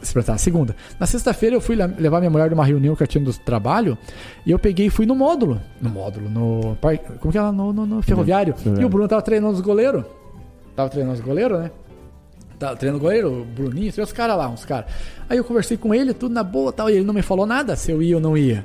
se 0.00 0.10
prestar, 0.12 0.32
na 0.32 0.38
segunda, 0.38 0.74
na 0.98 1.04
sexta-feira 1.06 1.56
eu 1.56 1.60
fui 1.60 1.76
levar 1.76 2.20
minha 2.20 2.30
mulher 2.30 2.50
numa 2.50 2.64
reunião 2.64 2.96
que 2.96 3.02
eu 3.02 3.06
tinha 3.06 3.22
do 3.22 3.32
trabalho 3.34 3.98
e 4.46 4.50
eu 4.50 4.58
peguei 4.58 4.86
e 4.86 4.90
fui 4.90 5.04
no 5.04 5.14
módulo. 5.14 5.60
No 5.78 5.90
módulo, 5.90 6.30
no. 6.30 6.76
Como 7.20 7.30
que 7.32 7.36
é 7.36 7.42
lá? 7.42 7.52
No, 7.52 7.70
no- 7.72 7.84
no 7.84 8.00
ferroviário. 8.02 8.54
Ferroviário. 8.54 8.82
E 8.82 8.84
o 8.86 8.88
Bruno 8.88 9.06
tava 9.08 9.20
treinando 9.20 9.52
os 9.54 9.60
goleiros. 9.60 10.04
Tava 10.76 10.90
treinando 10.90 11.14
os 11.14 11.20
goleiros, 11.20 11.58
né? 11.58 11.70
Tava 12.58 12.76
treinando 12.76 13.02
goleiro, 13.02 13.42
o 13.42 13.44
Bruninho, 13.44 13.92
os 13.98 14.12
caras 14.12 14.36
lá, 14.36 14.48
uns 14.48 14.64
caras. 14.64 14.90
Aí 15.28 15.38
eu 15.38 15.44
conversei 15.44 15.76
com 15.76 15.94
ele, 15.94 16.14
tudo 16.14 16.32
na 16.32 16.42
boa 16.42 16.72
tal, 16.72 16.88
e 16.88 16.94
ele 16.94 17.04
não 17.04 17.14
me 17.14 17.22
falou 17.22 17.46
nada 17.46 17.74
se 17.76 17.90
eu 17.90 18.02
ia 18.02 18.16
ou 18.16 18.22
não 18.22 18.36
ia. 18.36 18.64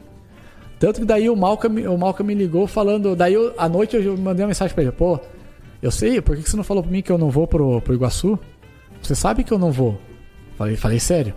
Tanto 0.78 1.00
que 1.00 1.06
daí 1.06 1.30
o 1.30 1.36
Malca, 1.36 1.68
o 1.68 1.98
Malca 1.98 2.24
me 2.24 2.34
ligou 2.34 2.68
falando. 2.68 3.16
Daí 3.16 3.34
eu, 3.34 3.54
à 3.58 3.70
noite 3.70 3.96
eu 3.96 4.18
mandei 4.18 4.44
uma 4.44 4.50
mensagem 4.50 4.74
pra 4.74 4.84
ele: 4.84 4.92
pô, 4.92 5.20
eu 5.82 5.92
sei, 5.92 6.22
por 6.22 6.36
que 6.36 6.50
você 6.50 6.58
não 6.58 6.64
falou 6.64 6.84
pra 6.84 6.92
mim 6.92 7.02
que 7.02 7.12
eu 7.12 7.18
não 7.18 7.30
vou 7.30 7.48
pro, 7.48 7.82
pro 7.82 7.94
Iguaçu? 7.94 8.38
Você 9.02 9.16
sabe 9.16 9.44
que 9.44 9.52
eu 9.52 9.60
não 9.60 9.72
vou. 9.72 10.00
Falei, 10.58 10.76
falei 10.76 11.00
sério. 11.00 11.34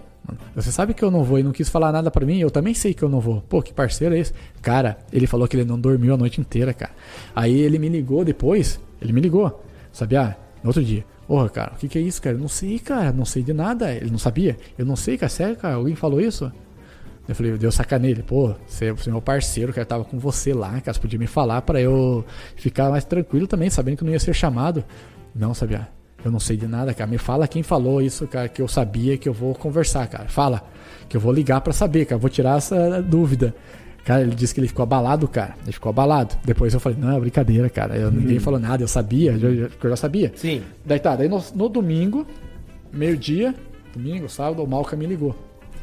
Você 0.54 0.72
sabe 0.72 0.94
que 0.94 1.02
eu 1.02 1.10
não 1.10 1.22
vou 1.22 1.38
e 1.38 1.42
não 1.42 1.52
quis 1.52 1.68
falar 1.68 1.92
nada 1.92 2.10
pra 2.10 2.24
mim, 2.24 2.38
eu 2.38 2.50
também 2.50 2.72
sei 2.72 2.94
que 2.94 3.02
eu 3.02 3.08
não 3.08 3.20
vou. 3.20 3.42
Pô, 3.42 3.60
que 3.60 3.74
parceiro 3.74 4.14
é 4.14 4.18
esse? 4.18 4.32
Cara, 4.62 4.96
ele 5.12 5.26
falou 5.26 5.46
que 5.46 5.56
ele 5.56 5.64
não 5.64 5.78
dormiu 5.78 6.14
a 6.14 6.16
noite 6.16 6.40
inteira, 6.40 6.72
cara. 6.72 6.92
Aí 7.34 7.60
ele 7.60 7.78
me 7.78 7.88
ligou 7.88 8.24
depois, 8.24 8.80
ele 9.02 9.12
me 9.12 9.20
ligou, 9.20 9.62
sabia? 9.92 10.36
No 10.64 10.70
outro 10.70 10.82
dia. 10.82 11.04
Porra, 11.28 11.50
cara, 11.50 11.72
o 11.74 11.76
que, 11.76 11.88
que 11.88 11.98
é 11.98 12.00
isso, 12.00 12.22
cara? 12.22 12.36
Eu 12.36 12.40
não 12.40 12.48
sei, 12.48 12.78
cara, 12.78 13.12
não 13.12 13.26
sei 13.26 13.42
de 13.42 13.52
nada. 13.52 13.92
Ele 13.92 14.10
não 14.10 14.18
sabia? 14.18 14.56
Eu 14.78 14.86
não 14.86 14.96
sei, 14.96 15.18
cara, 15.18 15.28
sério, 15.28 15.56
cara, 15.56 15.74
alguém 15.74 15.94
falou 15.94 16.22
isso? 16.22 16.50
Eu 17.28 17.34
falei, 17.34 17.52
deu 17.58 17.70
sacanei 17.70 18.10
ele, 18.10 18.22
pô, 18.22 18.54
você, 18.66 18.92
você 18.92 19.08
é 19.08 19.12
meu 19.12 19.20
parceiro, 19.20 19.72
cara, 19.72 19.86
tava 19.86 20.04
com 20.04 20.18
você 20.18 20.52
lá, 20.52 20.78
cara, 20.80 20.92
você 20.92 21.00
podia 21.00 21.18
me 21.18 21.26
falar 21.26 21.62
pra 21.62 21.80
eu 21.80 22.24
ficar 22.56 22.90
mais 22.90 23.04
tranquilo 23.04 23.46
também, 23.46 23.70
sabendo 23.70 23.98
que 23.98 24.04
não 24.04 24.12
ia 24.12 24.18
ser 24.18 24.34
chamado. 24.34 24.82
Não, 25.34 25.52
sabia? 25.54 25.88
Eu 26.24 26.30
não 26.30 26.40
sei 26.40 26.56
de 26.56 26.66
nada, 26.66 26.94
cara. 26.94 27.10
Me 27.10 27.18
fala 27.18 27.46
quem 27.46 27.62
falou 27.62 28.00
isso, 28.00 28.26
cara, 28.26 28.48
que 28.48 28.62
eu 28.62 28.68
sabia 28.68 29.18
que 29.18 29.28
eu 29.28 29.34
vou 29.34 29.54
conversar, 29.54 30.06
cara. 30.06 30.28
Fala, 30.28 30.62
que 31.08 31.16
eu 31.16 31.20
vou 31.20 31.32
ligar 31.32 31.60
pra 31.60 31.74
saber, 31.74 32.06
cara, 32.06 32.18
vou 32.18 32.30
tirar 32.30 32.56
essa 32.56 33.02
dúvida. 33.02 33.54
Cara, 34.04 34.20
ele 34.20 34.34
disse 34.34 34.52
que 34.52 34.60
ele 34.60 34.68
ficou 34.68 34.82
abalado, 34.82 35.26
cara. 35.26 35.54
Ele 35.62 35.72
ficou 35.72 35.88
abalado. 35.88 36.36
Depois 36.44 36.74
eu 36.74 36.80
falei, 36.80 36.98
não, 37.00 37.16
é 37.16 37.20
brincadeira, 37.20 37.70
cara. 37.70 37.96
Eu, 37.96 38.10
ninguém 38.10 38.38
falou 38.38 38.60
nada, 38.60 38.82
eu 38.82 38.88
sabia, 38.88 39.32
eu, 39.32 39.54
eu, 39.54 39.90
já 39.90 39.96
sabia. 39.96 40.30
Sim. 40.36 40.62
Daí 40.84 40.98
tá, 40.98 41.16
daí 41.16 41.28
no, 41.28 41.42
no 41.54 41.68
domingo, 41.70 42.26
meio-dia, 42.92 43.54
domingo, 43.94 44.28
sábado, 44.28 44.62
o 44.62 44.66
Malca 44.66 44.94
me 44.94 45.06
ligou. 45.06 45.34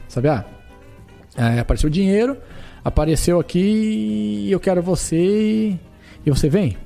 Sabe, 0.07 0.27
ah, 0.27 0.45
é, 1.35 1.59
apareceu 1.59 1.87
o 1.87 1.91
dinheiro, 1.91 2.37
apareceu 2.83 3.39
aqui 3.39 4.45
e 4.47 4.51
eu 4.51 4.59
quero 4.59 4.83
você 4.83 5.77
e, 6.23 6.29
você 6.29 6.47
vem? 6.47 6.77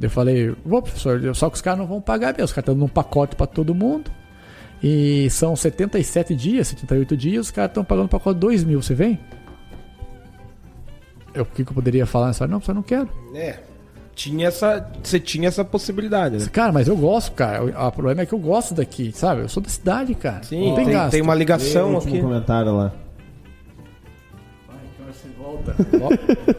Eu 0.00 0.10
falei, 0.10 0.52
vou, 0.64 0.82
professor, 0.82 1.32
só 1.34 1.48
que 1.48 1.54
os 1.54 1.62
caras 1.62 1.78
não 1.78 1.86
vão 1.86 2.00
pagar 2.00 2.32
mesmo, 2.32 2.44
os 2.44 2.52
caras 2.52 2.64
estão 2.64 2.74
dando 2.74 2.86
um 2.86 2.88
pacote 2.88 3.36
pra 3.36 3.46
todo 3.46 3.72
mundo. 3.72 4.10
E 4.82 5.30
são 5.30 5.54
77 5.54 6.34
dias, 6.34 6.68
78 6.68 7.16
dias, 7.16 7.46
os 7.46 7.50
caras 7.52 7.70
estão 7.70 7.84
pagando 7.84 8.06
um 8.06 8.08
pacote 8.08 8.34
de 8.34 8.40
2 8.40 8.64
mil, 8.64 8.82
você 8.82 8.94
vem? 8.94 9.20
Eu, 11.34 11.42
o 11.42 11.46
que, 11.46 11.64
que 11.64 11.70
eu 11.70 11.74
poderia 11.74 12.06
falar 12.06 12.28
nessa 12.28 12.44
hora? 12.44 12.50
Não, 12.50 12.62
eu 12.66 12.74
não 12.74 12.82
quero. 12.82 13.08
É. 13.34 13.58
Tinha 14.14 14.48
essa, 14.48 14.86
você 15.02 15.18
tinha 15.18 15.48
essa 15.48 15.64
possibilidade, 15.64 16.36
né? 16.36 16.46
Cara, 16.52 16.70
mas 16.70 16.86
eu 16.86 16.96
gosto, 16.96 17.32
cara. 17.32 17.64
O, 17.64 17.88
o 17.88 17.92
problema 17.92 18.20
é 18.20 18.26
que 18.26 18.34
eu 18.34 18.38
gosto 18.38 18.74
daqui, 18.74 19.10
sabe? 19.12 19.40
Eu 19.40 19.48
sou 19.48 19.62
da 19.62 19.70
cidade, 19.70 20.14
cara. 20.14 20.42
Sim, 20.42 20.68
não 20.68 20.76
tem, 20.76 20.84
tem, 20.84 20.94
gasto. 20.94 21.10
tem 21.12 21.22
uma 21.22 21.32
o 21.32 21.36
ligação 21.36 21.96
aqui. 21.96 22.20
comentário 22.20 22.76
lá. 22.76 22.92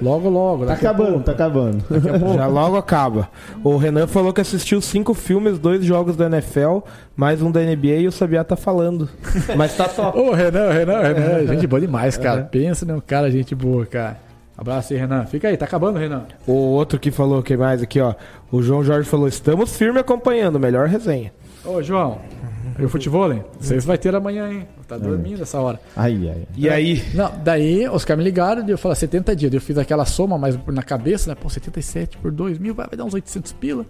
Logo, 0.01 0.29
logo. 0.29 0.65
Tá 0.65 0.73
acabando, 0.73 1.09
pouco. 1.11 1.25
tá 1.25 1.31
acabando. 1.31 1.83
Já 2.35 2.47
logo 2.47 2.77
acaba. 2.77 3.29
O 3.63 3.77
Renan 3.77 4.07
falou 4.07 4.33
que 4.33 4.41
assistiu 4.41 4.81
cinco 4.81 5.13
filmes, 5.13 5.59
dois 5.59 5.83
jogos 5.83 6.15
da 6.15 6.27
NFL, 6.27 6.79
mais 7.15 7.41
um 7.41 7.51
da 7.51 7.61
NBA 7.61 7.99
e 7.99 8.07
o 8.07 8.11
Sabiá 8.11 8.43
tá 8.43 8.55
falando. 8.55 9.09
Mas 9.55 9.75
tá 9.75 9.87
top. 9.87 10.17
Ô, 10.17 10.31
Renan, 10.31 10.71
Renan, 10.71 11.01
Renan. 11.01 11.47
Gente 11.53 11.67
boa 11.67 11.81
demais, 11.81 12.17
cara. 12.17 12.43
Pensa 12.43 12.85
num 12.85 12.99
cara, 12.99 13.29
gente 13.29 13.53
boa, 13.53 13.85
cara. 13.85 14.17
Abraço 14.57 14.93
aí, 14.93 14.99
Renan. 14.99 15.25
Fica 15.25 15.47
aí, 15.47 15.57
tá 15.57 15.65
acabando, 15.65 15.97
Renan. 15.97 16.25
O 16.45 16.53
outro 16.53 16.99
que 16.99 17.11
falou 17.11 17.41
que 17.41 17.57
mais 17.57 17.81
aqui, 17.81 17.99
ó. 17.99 18.13
O 18.51 18.61
João 18.61 18.83
Jorge 18.83 19.09
falou: 19.09 19.27
estamos 19.27 19.75
firme 19.75 19.99
acompanhando, 19.99 20.59
melhor 20.59 20.87
resenha. 20.87 21.33
Ô, 21.65 21.81
João. 21.81 22.19
E 22.77 22.83
o 22.83 22.89
futebol, 22.89 23.31
hein? 23.31 23.43
Vocês 23.59 23.85
vai 23.85 23.97
ter 23.97 24.15
amanhã, 24.15 24.51
hein? 24.51 24.67
Tá 24.87 24.97
dormindo 24.97 25.43
essa 25.43 25.59
hora. 25.59 25.79
Ai, 25.95 26.29
ai. 26.29 26.47
E 26.55 26.69
aí? 26.69 27.03
Não, 27.13 27.31
daí 27.43 27.87
os 27.87 28.03
caras 28.03 28.17
me 28.17 28.23
ligaram 28.23 28.67
e 28.67 28.71
eu 28.71 28.77
falei 28.77 28.95
70 28.95 29.35
dias. 29.35 29.53
Eu 29.53 29.61
fiz 29.61 29.77
aquela 29.77 30.05
soma, 30.05 30.37
mas 30.37 30.57
na 30.67 30.81
cabeça, 30.81 31.29
né? 31.29 31.35
Pô, 31.39 31.49
77 31.49 32.17
por 32.17 32.31
2 32.31 32.57
mil, 32.57 32.73
vai, 32.73 32.87
vai 32.87 32.97
dar 32.97 33.05
uns 33.05 33.13
800 33.13 33.53
pila. 33.53 33.85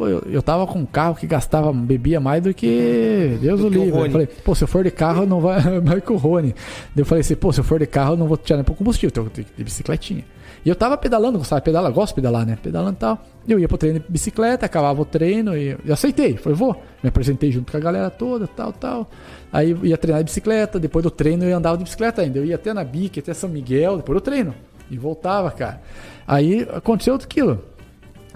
Pô, 0.00 0.08
eu, 0.08 0.22
eu 0.30 0.40
tava 0.40 0.66
com 0.66 0.78
um 0.78 0.86
carro 0.86 1.14
que 1.14 1.26
gastava, 1.26 1.70
bebia 1.74 2.18
mais 2.18 2.42
do 2.42 2.54
que 2.54 3.36
Deus 3.38 3.60
o 3.60 3.70
que 3.70 3.76
o 3.76 3.84
livre. 3.84 4.00
Eu 4.00 4.10
falei, 4.10 4.26
pô, 4.26 4.54
se 4.54 4.64
eu 4.64 4.68
for 4.68 4.82
de 4.82 4.90
carro, 4.90 5.26
não 5.26 5.42
vai 5.42 5.60
mais 5.78 6.02
que 6.02 6.10
o 6.10 6.16
Rony. 6.16 6.54
Daí 6.94 7.02
eu 7.02 7.04
falei 7.04 7.20
assim, 7.20 7.34
pô, 7.34 7.52
se 7.52 7.60
eu 7.60 7.64
for 7.64 7.78
de 7.78 7.86
carro, 7.86 8.14
eu 8.14 8.16
não 8.16 8.26
vou 8.26 8.38
tirar 8.38 8.56
nem 8.56 8.64
pro 8.64 8.74
combustível, 8.74 9.12
eu 9.14 9.28
tenho 9.28 9.46
que 9.46 9.54
de 9.54 9.62
bicicletinha. 9.62 10.24
E 10.64 10.70
eu 10.70 10.74
tava 10.74 10.96
pedalando, 10.96 11.36
gostava 11.36 11.60
de 11.60 11.66
pedalar, 11.66 11.92
gosto 11.92 12.12
de 12.12 12.14
pedalar, 12.14 12.46
né? 12.46 12.56
Pedalando 12.62 12.94
e 12.94 12.96
tal. 12.96 13.22
Eu 13.46 13.58
ia 13.58 13.68
pro 13.68 13.76
treino 13.76 14.00
de 14.00 14.06
bicicleta, 14.08 14.64
acabava 14.64 15.02
o 15.02 15.04
treino 15.04 15.54
e 15.54 15.76
eu 15.84 15.92
aceitei. 15.92 16.38
Falei, 16.38 16.56
vou. 16.56 16.82
Me 17.02 17.10
apresentei 17.10 17.52
junto 17.52 17.70
com 17.70 17.76
a 17.76 17.80
galera 17.80 18.08
toda, 18.08 18.46
tal, 18.46 18.72
tal. 18.72 19.10
Aí 19.52 19.76
ia 19.82 19.98
treinar 19.98 20.22
de 20.22 20.30
bicicleta, 20.30 20.80
depois 20.80 21.02
do 21.02 21.10
treino 21.10 21.44
eu 21.44 21.54
andava 21.54 21.76
de 21.76 21.84
bicicleta 21.84 22.22
ainda. 22.22 22.38
Eu 22.38 22.46
ia 22.46 22.54
até 22.54 22.72
na 22.72 22.84
Bic, 22.84 23.18
até 23.18 23.34
São 23.34 23.50
Miguel, 23.50 23.98
depois 23.98 24.16
do 24.16 24.22
treino. 24.22 24.54
E 24.90 24.96
voltava, 24.96 25.50
cara. 25.50 25.82
Aí 26.26 26.66
aconteceu 26.72 27.16
aquilo. 27.16 27.62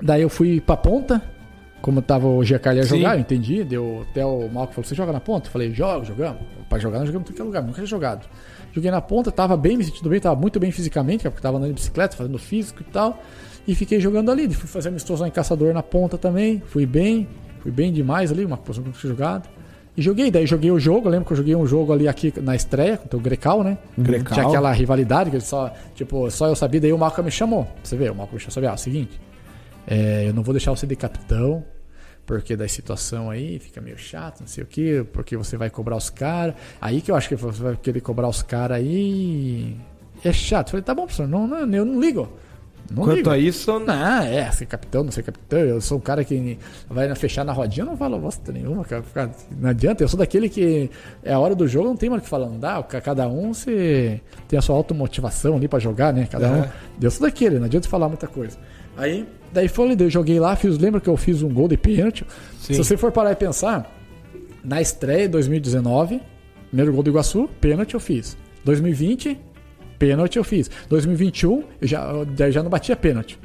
Daí 0.02 0.20
eu 0.20 0.28
fui 0.28 0.60
pra 0.60 0.76
ponta, 0.76 1.22
como 1.84 2.00
tava 2.00 2.26
o 2.26 2.42
Giancarlo 2.42 2.80
ia 2.80 2.86
Sim. 2.86 2.96
jogar, 2.96 3.14
eu 3.14 3.20
entendi. 3.20 3.62
Deu 3.62 4.06
até 4.10 4.24
o 4.24 4.48
Malco 4.48 4.72
falou: 4.72 4.88
você 4.88 4.94
joga 4.94 5.12
na 5.12 5.20
ponta? 5.20 5.48
Eu 5.48 5.52
falei, 5.52 5.70
jogo, 5.70 6.02
jogamos. 6.06 6.40
Pra 6.66 6.78
jogar, 6.78 7.00
nós 7.00 7.08
jogamos 7.08 7.28
em 7.28 7.32
qualquer 7.32 7.42
lugar, 7.42 7.62
nunca 7.62 7.74
tinha 7.74 7.86
jogado. 7.86 8.26
Joguei 8.72 8.90
na 8.90 9.02
ponta, 9.02 9.30
tava 9.30 9.54
bem, 9.54 9.76
me 9.76 9.84
sentindo 9.84 10.08
bem, 10.08 10.18
tava 10.18 10.34
muito 10.34 10.58
bem 10.58 10.70
fisicamente, 10.70 11.24
porque 11.24 11.42
tava 11.42 11.58
andando 11.58 11.68
de 11.68 11.74
bicicleta, 11.74 12.16
fazendo 12.16 12.38
físico 12.38 12.80
e 12.80 12.90
tal. 12.90 13.22
E 13.68 13.74
fiquei 13.74 14.00
jogando 14.00 14.30
ali. 14.30 14.48
Fui 14.54 14.66
fazer 14.66 14.88
amistoso 14.88 15.26
em 15.26 15.30
caçador 15.30 15.74
na 15.74 15.82
ponta 15.82 16.16
também. 16.16 16.62
Fui 16.68 16.86
bem, 16.86 17.28
fui 17.60 17.70
bem 17.70 17.92
demais 17.92 18.32
ali, 18.32 18.46
uma 18.46 18.56
posição 18.56 18.82
que 18.82 18.88
eu 18.88 18.94
tinha 18.94 19.10
jogado. 19.10 19.46
E 19.94 20.00
joguei, 20.00 20.30
daí 20.30 20.46
joguei 20.46 20.70
o 20.70 20.80
jogo, 20.80 21.08
eu 21.08 21.12
lembro 21.12 21.26
que 21.26 21.34
eu 21.34 21.36
joguei 21.36 21.54
um 21.54 21.66
jogo 21.66 21.92
ali 21.92 22.08
aqui 22.08 22.32
na 22.40 22.56
estreia, 22.56 22.96
contra 22.96 23.18
o 23.18 23.20
Grecal, 23.20 23.62
né? 23.62 23.76
Grecal. 23.96 24.32
Tinha 24.32 24.46
aquela 24.46 24.72
rivalidade 24.72 25.28
que 25.28 25.36
ele 25.36 25.44
só, 25.44 25.70
tipo, 25.94 26.30
só 26.30 26.48
eu 26.48 26.56
sabia, 26.56 26.80
daí 26.80 26.92
o 26.94 26.98
Malcolm 26.98 27.26
me 27.26 27.30
chamou. 27.30 27.68
Você 27.82 27.94
vê, 27.94 28.08
o 28.08 28.14
Malcolm 28.14 28.36
me 28.36 28.40
chamou, 28.40 28.52
sabia, 28.52 28.70
ah, 28.70 28.72
é 28.72 28.74
o 28.74 28.78
seguinte, 28.78 29.20
é, 29.86 30.28
eu 30.28 30.34
não 30.34 30.42
vou 30.42 30.52
deixar 30.52 30.70
você 30.70 30.86
de 30.86 30.96
capitão, 30.96 31.62
porque 32.26 32.56
da 32.56 32.66
situação 32.68 33.30
aí 33.30 33.58
fica 33.58 33.80
meio 33.80 33.98
chato, 33.98 34.40
não 34.40 34.46
sei 34.46 34.64
o 34.64 34.66
que, 34.66 35.04
porque 35.12 35.36
você 35.36 35.56
vai 35.56 35.68
cobrar 35.70 35.96
os 35.96 36.08
caras. 36.10 36.54
Aí 36.80 37.00
que 37.00 37.10
eu 37.10 37.16
acho 37.16 37.28
que 37.28 37.36
você 37.36 37.62
vai 37.62 37.76
querer 37.76 38.00
cobrar 38.00 38.28
os 38.28 38.42
caras 38.42 38.78
aí. 38.78 39.76
É 40.24 40.32
chato. 40.32 40.68
Eu 40.68 40.70
falei, 40.72 40.82
tá 40.84 40.94
bom, 40.94 41.02
professor, 41.02 41.28
não, 41.28 41.46
não, 41.46 41.58
eu 41.74 41.84
não 41.84 42.00
ligo. 42.00 42.28
Não 42.90 43.02
Quanto 43.04 43.16
ligo. 43.16 43.30
a 43.30 43.38
isso, 43.38 43.78
Não, 43.78 44.22
é, 44.22 44.50
ser 44.52 44.66
capitão, 44.66 45.02
não 45.04 45.10
ser 45.10 45.22
capitão. 45.22 45.58
Eu 45.58 45.80
sou 45.80 45.96
um 45.96 46.00
cara 46.02 46.22
que 46.22 46.58
vai 46.88 47.14
fechar 47.14 47.42
na 47.42 47.50
rodinha, 47.52 47.82
eu 47.82 47.86
não 47.90 47.96
falo 47.96 48.18
bosta 48.18 48.52
nenhuma, 48.52 48.84
cara. 48.84 49.02
Não 49.58 49.70
adianta, 49.70 50.04
eu 50.04 50.08
sou 50.08 50.18
daquele 50.18 50.50
que 50.50 50.90
é 51.22 51.32
a 51.32 51.38
hora 51.38 51.54
do 51.54 51.66
jogo, 51.66 51.88
não 51.88 51.96
tem 51.96 52.10
mais 52.10 52.20
o 52.20 52.24
que 52.24 52.28
falar, 52.28 52.46
não 52.46 52.58
dá. 52.58 52.82
ca- 52.82 53.00
Cada 53.00 53.26
um 53.26 53.54
se 53.54 54.20
tem 54.48 54.58
a 54.58 54.62
sua 54.62 54.76
automotivação 54.76 55.56
ali 55.56 55.66
pra 55.66 55.78
jogar, 55.78 56.12
né? 56.12 56.28
Cada 56.30 56.50
um. 56.50 56.56
É. 56.62 56.70
Eu 57.00 57.10
sou 57.10 57.26
daquele, 57.26 57.58
não 57.58 57.64
adianta 57.66 57.88
falar 57.88 58.06
muita 58.08 58.26
coisa. 58.26 58.58
Aí, 58.98 59.26
daí 59.54 59.68
foi, 59.68 59.96
eu 59.98 60.10
joguei 60.10 60.38
lá, 60.38 60.54
fiz, 60.56 60.76
lembra 60.78 61.00
que 61.00 61.08
eu 61.08 61.16
fiz 61.16 61.42
um 61.42 61.48
gol 61.48 61.68
de 61.68 61.76
pênalti? 61.76 62.26
Sim. 62.60 62.74
Se 62.74 62.84
você 62.84 62.96
for 62.96 63.10
parar 63.12 63.32
e 63.32 63.36
pensar, 63.36 63.90
na 64.62 64.82
estreia 64.82 65.24
em 65.26 65.30
2019, 65.30 66.20
primeiro 66.68 66.92
gol 66.92 67.02
do 67.02 67.10
Iguaçu, 67.10 67.48
pênalti 67.60 67.94
eu 67.94 68.00
fiz. 68.00 68.36
2020, 68.64 69.38
pênalti 69.98 70.36
eu 70.36 70.44
fiz. 70.44 70.70
2021, 70.88 71.62
eu 71.80 71.88
já, 71.88 72.04
eu 72.38 72.52
já 72.52 72.62
não 72.62 72.70
batia 72.70 72.96
pênalti. 72.96 73.38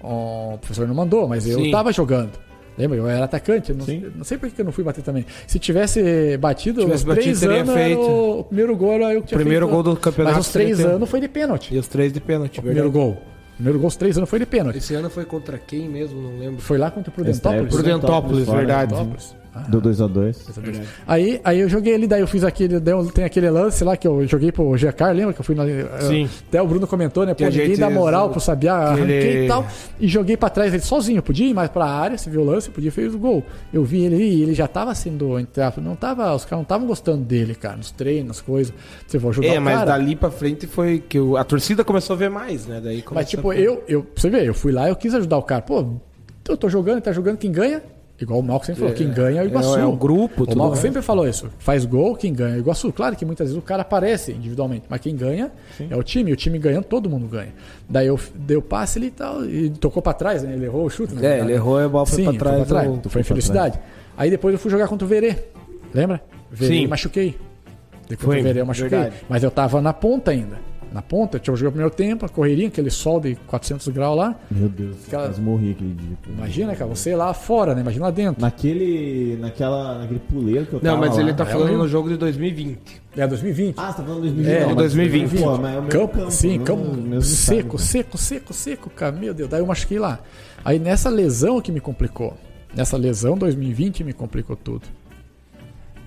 O 0.00 0.56
professor 0.58 0.86
não 0.86 0.94
mandou, 0.94 1.26
mas 1.26 1.46
eu 1.48 1.58
Sim. 1.58 1.70
tava 1.70 1.92
jogando. 1.92 2.38
Lembra? 2.78 2.98
Eu 2.98 3.08
era 3.08 3.24
atacante. 3.24 3.72
Não, 3.72 3.86
não 4.16 4.24
sei 4.24 4.36
por 4.36 4.50
que 4.50 4.60
eu 4.60 4.64
não 4.64 4.70
fui 4.72 4.84
bater 4.84 5.02
também. 5.02 5.24
Se 5.46 5.58
tivesse 5.58 6.36
batido, 6.36 6.82
Tivesse 6.82 6.98
os 6.98 7.04
batido, 7.04 7.22
três 7.24 7.40
teria 7.40 7.62
anos, 7.62 7.74
feito. 7.74 8.00
o, 8.00 8.44
primeiro 8.44 8.76
gol 8.76 8.92
era 8.92 9.14
eu 9.14 9.22
que 9.22 9.28
tinha 9.28 9.38
primeiro 9.38 9.66
feito. 9.66 9.82
gol 9.82 9.94
do 9.94 9.98
campeonato. 9.98 10.36
Mas 10.36 10.46
os 10.46 10.52
três 10.52 10.80
anos 10.80 11.08
foi 11.08 11.20
de 11.20 11.28
pênalti. 11.28 11.74
E 11.74 11.78
os 11.78 11.88
três 11.88 12.12
de 12.12 12.20
pênalti, 12.20 12.58
O 12.60 12.62
primeiro 12.62 12.90
gol. 12.90 13.16
O 13.56 13.64
primeiro 13.64 13.78
gol, 13.78 13.90
três 13.90 14.18
anos 14.18 14.28
foi 14.28 14.38
de 14.38 14.44
pênalti. 14.44 14.76
Esse 14.76 14.94
ano 14.94 15.08
foi 15.08 15.24
contra 15.24 15.56
quem 15.56 15.88
mesmo? 15.88 16.20
Não 16.20 16.38
lembro. 16.38 16.60
Foi 16.60 16.76
lá 16.76 16.90
contra 16.90 17.10
o 17.10 17.30
Estreia 17.30 17.62
Prudentópolis. 17.62 17.74
Prudentópolis, 17.74 18.44
fora. 18.44 18.58
verdade. 18.58 18.94
Prudentópolis. 18.94 19.45
Ah, 19.56 19.70
Do 19.70 19.80
2x2. 19.80 20.36
Verdade. 20.60 20.86
Aí, 21.06 21.40
aí 21.42 21.60
eu 21.60 21.68
joguei 21.68 21.94
ali, 21.94 22.06
daí 22.06 22.20
eu 22.20 22.26
fiz 22.26 22.44
aquele. 22.44 22.78
daí 22.78 22.92
eu- 22.94 23.06
Tem 23.06 23.24
aquele 23.24 23.48
lance 23.48 23.82
lá 23.82 23.96
que 23.96 24.06
eu 24.06 24.26
joguei 24.26 24.52
pro 24.52 24.76
Giacar, 24.76 25.14
lembra 25.14 25.32
que 25.32 25.40
eu 25.40 25.44
fui 25.44 25.54
na. 25.54 25.64
Sim. 26.00 26.28
Até 26.48 26.60
o 26.60 26.66
Bruno 26.66 26.86
comentou, 26.86 27.24
né? 27.24 27.32
Pô, 27.32 27.38
Que 27.38 27.44
a 27.44 27.50
ninguém 27.50 27.66
gente- 27.68 27.80
dá 27.80 27.88
moral 27.88 28.28
pro 28.30 28.40
Sabiá, 28.40 28.76
que 28.78 28.84
arranquei 29.00 29.16
ele- 29.16 29.44
e 29.44 29.48
tal. 29.48 29.66
E 29.98 30.06
joguei 30.08 30.36
pra 30.36 30.50
trás 30.50 30.72
ele 30.74 30.82
sozinho. 30.82 31.22
Podia 31.22 31.48
ir 31.48 31.54
mais 31.54 31.70
pra 31.70 31.86
área, 31.86 32.18
se 32.18 32.28
viu 32.28 32.42
o 32.42 32.44
lance, 32.44 32.68
podia 32.70 32.92
fez 32.92 33.14
o 33.14 33.18
gol. 33.18 33.42
Eu 33.72 33.82
vi 33.84 34.04
ele 34.04 34.16
e 34.16 34.42
ele 34.42 34.52
já 34.54 34.68
tava 34.68 34.94
sendo, 34.94 35.38
não 35.82 35.96
tava. 35.96 36.34
Os 36.34 36.44
caras 36.44 36.58
não 36.58 36.62
estavam 36.62 36.86
gostando 36.86 37.22
dele, 37.24 37.54
cara, 37.54 37.76
nos 37.76 37.90
treinos, 37.90 38.26
nas 38.28 38.40
coisas. 38.40 38.74
Você 39.06 39.18
vai 39.18 39.30
ajudar 39.30 39.46
É, 39.48 39.58
o 39.58 39.62
mas 39.62 39.74
cara. 39.78 39.86
dali 39.92 40.16
pra 40.16 40.30
frente 40.30 40.66
foi 40.66 40.98
que 41.06 41.18
o- 41.18 41.36
a 41.36 41.44
torcida 41.44 41.82
começou 41.84 42.14
a 42.14 42.16
ver 42.18 42.28
mais, 42.30 42.66
né? 42.66 42.80
Daí 42.82 43.02
Mas 43.12 43.28
tipo, 43.28 43.50
a- 43.50 43.56
eu, 43.56 43.82
eu, 43.88 44.06
você 44.14 44.28
ver, 44.28 44.44
eu 44.44 44.54
fui 44.54 44.72
lá 44.72 44.88
eu 44.88 44.96
quis 44.96 45.14
ajudar 45.14 45.38
o 45.38 45.42
cara. 45.42 45.62
Pô, 45.62 45.84
eu 46.48 46.56
tô 46.56 46.68
jogando, 46.68 46.94
ele 46.96 47.00
tá 47.02 47.12
jogando, 47.12 47.36
quem 47.38 47.50
ganha? 47.50 47.82
Igual 48.18 48.40
o 48.40 48.42
Malco 48.42 48.64
sempre 48.64 48.80
falou, 48.80 48.94
quem 48.94 49.10
ganha 49.10 49.42
é 49.42 49.44
o 49.44 49.46
Iguaçu. 49.46 49.76
É, 49.76 49.80
é 49.82 49.84
o 49.84 49.92
grupo, 49.92 50.44
O 50.50 50.56
Malco 50.56 50.76
sempre 50.76 51.02
falou 51.02 51.28
isso. 51.28 51.50
Faz 51.58 51.84
gol, 51.84 52.16
quem 52.16 52.32
ganha 52.32 52.54
é 52.54 52.56
o 52.56 52.60
Iguaçu. 52.60 52.90
Claro 52.92 53.14
que 53.14 53.24
muitas 53.26 53.48
vezes 53.48 53.62
o 53.62 53.64
cara 53.64 53.82
aparece 53.82 54.32
individualmente, 54.32 54.86
mas 54.88 55.00
quem 55.00 55.14
ganha 55.14 55.52
é 55.90 55.94
o 55.94 56.02
time. 56.02 56.30
E 56.30 56.32
o 56.32 56.36
time 56.36 56.58
ganhando, 56.58 56.84
todo 56.84 57.10
mundo 57.10 57.26
ganha. 57.26 57.52
Daí 57.88 58.06
eu 58.06 58.18
dei 58.34 58.56
o 58.56 58.62
passe 58.62 58.98
ali 58.98 59.08
e 59.08 59.10
tal, 59.10 59.44
e 59.44 59.68
tocou 59.70 60.02
pra 60.02 60.14
trás, 60.14 60.42
né? 60.42 60.54
Ele 60.54 60.64
errou 60.64 60.86
o 60.86 60.90
chute. 60.90 61.12
É, 61.12 61.16
verdade. 61.16 61.42
ele 61.42 61.52
errou 61.52 61.78
e 61.80 61.84
a 61.84 61.88
bola 61.88 62.06
foi 62.06 62.16
Sim, 62.16 62.24
pra 62.24 62.32
foi 62.32 62.38
trás. 62.38 62.56
pra 62.68 62.80
trás. 62.82 63.00
foi 63.08 63.20
infelicidade. 63.20 63.78
Aí 64.16 64.30
depois 64.30 64.52
eu 64.54 64.58
fui 64.58 64.70
jogar 64.70 64.88
contra 64.88 65.04
o 65.04 65.08
Verê. 65.08 65.36
Lembra? 65.92 66.22
Verê 66.50 66.74
Sim. 66.74 66.86
machuquei. 66.86 67.36
Depois 68.08 68.26
Foi, 68.26 68.36
do 68.38 68.42
Verê 68.44 68.60
eu 68.60 68.66
machuquei. 68.66 68.88
verdade. 68.98 69.16
Mas 69.28 69.42
eu 69.42 69.50
tava 69.50 69.82
na 69.82 69.92
ponta 69.92 70.30
ainda. 70.30 70.56
Na 70.96 71.02
ponta, 71.02 71.38
tinha 71.38 71.54
jogado 71.54 71.72
o 71.72 71.72
primeiro 71.74 71.94
tempo, 71.94 72.24
a 72.24 72.28
correria, 72.30 72.68
aquele 72.68 72.88
sol 72.88 73.20
de 73.20 73.34
400 73.46 73.86
graus 73.88 74.16
lá. 74.16 74.34
Meu 74.50 74.66
Deus, 74.66 74.96
Aquela- 75.06 75.24
quase 75.26 75.42
morri 75.42 75.72
aquele 75.72 75.92
dia. 75.92 76.16
Imagina, 76.26 76.74
cara, 76.74 76.86
você 76.88 77.14
lá 77.14 77.34
fora, 77.34 77.74
né? 77.74 77.82
Imagina 77.82 78.06
lá 78.06 78.10
dentro. 78.10 78.40
Naquele, 78.40 79.36
naquela, 79.38 79.98
naquele 79.98 80.20
puleiro 80.20 80.64
que 80.64 80.72
eu 80.72 80.80
Não, 80.82 80.92
tava 80.94 81.06
mas 81.06 81.16
lá. 81.16 81.22
ele 81.22 81.34
tá 81.34 81.44
É, 81.44 81.46
falando 81.48 81.72
eu- 81.72 81.76
no 81.76 81.86
jogo 81.86 82.08
de 82.08 82.16
2020. 82.16 83.02
É 83.14 83.26
2020. 83.26 83.74
Ah, 83.78 83.90
você 83.92 83.96
tá 83.98 84.02
falando 84.04 84.20
2020. 84.22 84.50
É, 84.54 84.60
não, 84.60 84.66
mas 84.68 84.76
2020. 84.76 85.42
Pô, 85.42 85.58
mas 85.58 85.74
é 85.74 85.78
o 85.78 85.82
mesmo 85.82 85.88
campo, 85.90 86.30
sim, 86.30 86.58
campo 86.60 86.94
mesmo 86.96 87.20
seco, 87.22 87.76
estádio. 87.76 87.78
seco, 87.78 88.16
seco, 88.18 88.54
seco, 88.54 88.88
cara. 88.90 89.12
Meu 89.12 89.34
Deus, 89.34 89.50
daí 89.50 89.60
eu 89.60 89.66
machuquei 89.66 89.98
lá. 89.98 90.18
Aí 90.64 90.78
nessa 90.78 91.10
lesão 91.10 91.60
que 91.60 91.70
me 91.70 91.78
complicou. 91.80 92.32
Nessa 92.74 92.96
lesão 92.96 93.36
2020 93.36 94.02
me 94.02 94.14
complicou 94.14 94.56
tudo. 94.56 94.86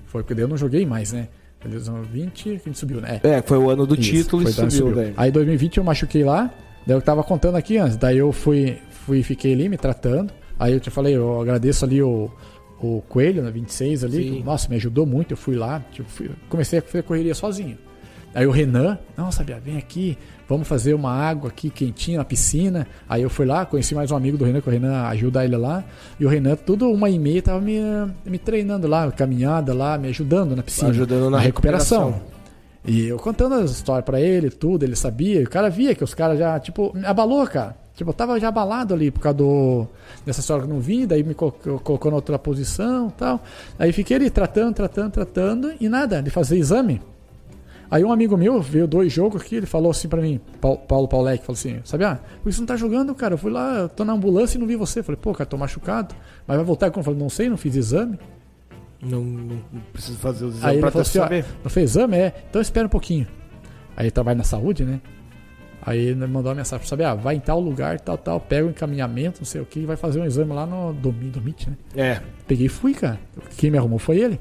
Foi 0.08 0.24
porque 0.24 0.34
daí 0.34 0.44
eu 0.46 0.48
não 0.50 0.58
joguei 0.58 0.84
mais, 0.84 1.14
né? 1.14 1.28
A 1.64 1.68
lesão 1.68 2.02
20 2.04 2.44
que 2.44 2.50
a 2.50 2.54
gente 2.58 2.78
subiu, 2.78 3.02
né? 3.02 3.20
É, 3.24 3.42
foi 3.42 3.58
o 3.58 3.70
ano 3.70 3.86
do 3.86 3.94
Isso, 4.00 4.12
título 4.12 4.42
e 4.44 4.46
daí 4.46 4.72
subiu, 4.72 4.96
daí. 4.96 5.14
Aí 5.18 5.32
2020 5.32 5.78
eu 5.78 5.84
machuquei 5.84 6.24
lá, 6.24 6.50
daí 6.88 6.96
eu 6.96 7.02
tava 7.02 7.24
contando 7.24 7.56
aqui 7.58 7.78
antes, 7.78 7.98
daí 7.98 8.18
eu 8.18 8.32
fui, 8.32 8.78
fui 9.06 9.22
fiquei 9.24 9.54
ali 9.54 9.68
me 9.68 9.78
tratando. 9.78 10.32
Aí 10.58 10.74
eu 10.74 10.80
te 10.80 10.90
falei, 10.90 11.16
eu 11.16 11.42
agradeço 11.42 11.84
ali 11.86 12.02
o, 12.02 12.30
o 12.82 13.02
Coelho, 13.10 13.42
na 13.44 13.50
26 13.50 14.04
ali, 14.06 14.24
Sim. 14.30 14.44
nossa, 14.44 14.70
me 14.70 14.76
ajudou 14.78 15.06
muito, 15.06 15.32
eu 15.32 15.38
fui 15.38 15.56
lá, 15.56 15.84
tipo, 15.92 16.10
fui- 16.10 16.30
comecei 16.50 16.80
a 16.80 16.82
fazer 16.82 17.04
correria 17.04 17.36
sozinho. 17.36 17.78
Aí 18.34 18.46
o 18.46 18.52
Renan, 18.52 18.98
não, 19.18 19.32
sabia, 19.32 19.60
vem 19.60 19.78
aqui, 19.78 20.18
vamos 20.50 20.68
fazer 20.68 20.96
uma 20.96 21.14
água 21.14 21.50
aqui 21.50 21.70
quentinha 21.70 22.18
na 22.18 22.26
piscina. 22.26 22.88
Aí 23.08 23.22
eu 23.22 23.30
fui 23.30 23.46
lá, 23.46 23.66
conheci 23.68 23.94
mais 23.94 24.10
um 24.10 24.16
amigo 24.16 24.36
do 24.36 24.44
Renan, 24.44 24.60
que 24.60 24.68
o 24.68 24.72
Renan 24.72 25.04
ajuda 25.04 25.46
ele 25.46 25.56
lá. 25.56 25.84
E 26.20 26.26
o 26.26 26.30
Renan, 26.30 26.56
tudo 26.56 26.90
uma 26.90 27.08
e 27.08 27.20
meia, 27.20 27.44
tava 27.44 27.62
me, 27.62 27.80
me 28.26 28.40
treinando 28.40 28.88
lá, 28.88 29.10
caminhada 29.12 29.74
lá, 29.74 29.96
me 29.98 30.08
ajudando 30.08 30.56
na 30.56 30.64
piscina. 30.64 30.90
Ajudando 30.90 31.30
na 31.30 31.38
recuperação. 31.38 32.20
E 32.84 33.08
eu 33.08 33.18
contando 33.18 33.56
as 33.56 33.70
histórias 33.70 34.04
pra 34.04 34.20
ele, 34.20 34.50
tudo, 34.50 34.84
ele 34.84 34.96
sabia. 34.96 35.42
E 35.42 35.44
o 35.44 35.50
cara 35.50 35.70
via 35.70 35.94
que 35.94 36.04
os 36.04 36.16
caras 36.16 36.40
já, 36.40 36.60
tipo, 36.60 36.92
me 36.96 37.06
abalou, 37.06 37.46
cara. 37.46 37.78
Tipo, 37.94 38.10
eu 38.10 38.14
tava 38.14 38.40
já 38.40 38.48
abalado 38.48 38.94
ali 38.94 39.12
por 39.12 39.20
causa 39.20 39.38
do, 39.38 39.86
dessa 40.26 40.40
história 40.40 40.64
que 40.64 40.70
não 40.70 40.80
vim, 40.80 41.06
daí 41.06 41.22
me 41.22 41.34
colocou, 41.34 41.80
colocou 41.80 42.10
na 42.10 42.16
outra 42.16 42.40
posição 42.40 43.10
e 43.10 43.12
tal. 43.12 43.44
Aí 43.78 43.92
fiquei 43.92 44.16
ali 44.16 44.30
tratando, 44.30 44.74
tratando, 44.74 45.12
tratando 45.12 45.74
e 45.80 45.90
nada, 45.90 46.24
de 46.24 46.30
fazer 46.30 46.58
exame. 46.58 47.02
Aí 47.92 48.04
um 48.04 48.12
amigo 48.12 48.38
meu 48.38 48.62
veio 48.62 48.88
dois 48.88 49.12
jogos 49.12 49.42
aqui, 49.42 49.56
ele 49.56 49.66
falou 49.66 49.90
assim 49.90 50.08
pra 50.08 50.22
mim, 50.22 50.40
Paulo, 50.62 51.08
Paulec, 51.08 51.44
falou 51.44 51.58
assim, 51.58 51.80
sabe, 51.84 52.04
ah, 52.04 52.20
por 52.44 52.50
que 52.50 52.54
você 52.54 52.60
não 52.60 52.68
tá 52.68 52.76
jogando, 52.76 53.16
cara? 53.16 53.34
Eu 53.34 53.38
fui 53.38 53.52
lá, 53.52 53.80
eu 53.80 53.90
tô 53.90 54.06
na 54.06 54.14
ambulância 54.14 54.58
e 54.58 54.60
não 54.60 54.68
vi 54.68 54.76
você. 54.76 55.00
Eu 55.00 55.04
falei, 55.04 55.20
pô, 55.20 55.34
cara, 55.34 55.50
tô 55.50 55.58
machucado. 55.58 56.14
Mas 56.46 56.58
vai 56.58 56.66
voltar 56.66 56.92
como? 56.92 57.02
Eu 57.02 57.06
falei, 57.06 57.20
não 57.20 57.30
sei, 57.30 57.50
não 57.50 57.58
fiz 57.58 57.76
exame. 57.76 58.20
Não, 59.02 59.24
não 59.24 59.62
preciso 59.92 60.18
fazer 60.18 60.46
os 60.46 60.58
exames 60.58 60.80
pra 60.80 60.90
até 60.90 61.00
assim, 61.00 61.20
ó, 61.20 61.24
saber. 61.24 61.46
não 61.64 61.70
fez 61.70 61.90
exame? 61.92 62.18
É, 62.18 62.34
então 62.50 62.62
espera 62.62 62.86
um 62.86 62.90
pouquinho. 62.90 63.28
Aí 63.96 64.06
ele 64.06 64.12
trabalha 64.12 64.38
na 64.38 64.44
saúde, 64.44 64.84
né? 64.84 65.02
Aí 65.82 65.98
ele 66.00 66.28
mandou 66.28 66.50
uma 66.50 66.56
mensagem 66.56 66.82
pra 66.82 66.90
saber, 66.90 67.06
ah, 67.06 67.16
vai 67.16 67.36
em 67.36 67.40
tal 67.40 67.60
lugar, 67.60 68.00
tal, 68.00 68.18
tal, 68.18 68.40
pega 68.40 68.68
o 68.68 68.70
encaminhamento, 68.70 69.40
não 69.40 69.46
sei 69.46 69.62
o 69.62 69.66
que, 69.66 69.80
e 69.80 69.86
vai 69.86 69.96
fazer 69.96 70.20
um 70.20 70.26
exame 70.26 70.54
lá 70.54 70.66
no 70.66 70.94
Domi, 70.94 71.30
Domit, 71.30 71.70
né? 71.70 71.78
É, 71.96 72.22
Peguei 72.46 72.66
e 72.66 72.70
fui, 72.70 72.94
cara. 72.94 73.20
Quem 73.58 73.72
me 73.72 73.78
arrumou 73.78 73.98
foi 73.98 74.20
ele, 74.20 74.40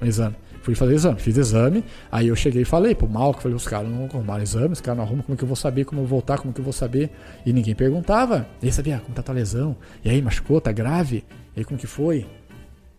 o 0.00 0.06
exame. 0.06 0.36
Fui 0.66 0.74
fazer 0.74 0.94
exame, 0.94 1.20
fiz 1.20 1.36
exame, 1.36 1.84
aí 2.10 2.26
eu 2.26 2.34
cheguei 2.34 2.62
e 2.62 2.64
falei 2.64 2.92
pro 2.92 3.08
Malco, 3.08 3.40
falei, 3.40 3.56
os 3.56 3.68
caras 3.68 3.88
não 3.88 4.06
arrumaram 4.06 4.42
exame, 4.42 4.72
os 4.72 4.80
caras 4.80 4.98
não 4.98 5.04
arrumam, 5.04 5.22
como 5.22 5.36
é 5.36 5.38
que 5.38 5.44
eu 5.44 5.46
vou 5.46 5.54
saber 5.54 5.84
como 5.84 6.00
eu 6.00 6.06
vou 6.06 6.18
voltar, 6.18 6.38
como 6.38 6.50
é 6.50 6.52
que 6.52 6.58
eu 6.58 6.64
vou 6.64 6.72
saber? 6.72 7.08
E 7.46 7.52
ninguém 7.52 7.72
perguntava. 7.72 8.48
E 8.60 8.66
aí 8.66 8.72
sabia, 8.72 8.96
ah, 8.96 8.98
como 8.98 9.14
tá 9.14 9.22
tua 9.22 9.36
lesão? 9.36 9.76
E 10.04 10.10
aí, 10.10 10.20
machucou, 10.20 10.60
tá 10.60 10.72
grave? 10.72 11.24
E 11.54 11.60
aí, 11.60 11.64
como 11.64 11.78
que 11.78 11.86
foi? 11.86 12.26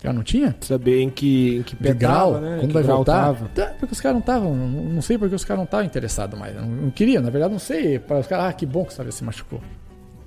Já 0.02 0.14
não 0.14 0.24
tinha? 0.24 0.56
saber 0.62 1.02
em 1.02 1.10
que, 1.10 1.58
em 1.58 1.64
que 1.64 1.76
de 1.76 1.94
grau, 1.94 2.40
né? 2.40 2.56
quando 2.62 2.68
Que 2.70 2.74
vai 2.74 2.84
voltar. 2.84 3.36
Tá, 3.54 3.66
porque 3.78 3.92
os 3.92 4.00
caras 4.00 4.14
não 4.14 4.22
estavam, 4.22 4.56
não, 4.56 4.68
não 4.70 5.02
sei 5.02 5.18
porque 5.18 5.36
os 5.36 5.44
caras 5.44 5.60
não 5.60 5.66
estavam 5.66 5.86
interessados 5.86 6.40
mais. 6.40 6.56
Não, 6.56 6.66
não 6.66 6.90
queria, 6.90 7.20
na 7.20 7.30
verdade, 7.30 7.52
não 7.52 7.60
sei. 7.60 8.00
Para 8.00 8.20
os 8.20 8.28
caras, 8.28 8.46
ah, 8.46 8.54
que 8.54 8.66
bom 8.66 8.86
que 8.86 8.94
você 8.94 9.12
se 9.12 9.26
machucou. 9.26 9.60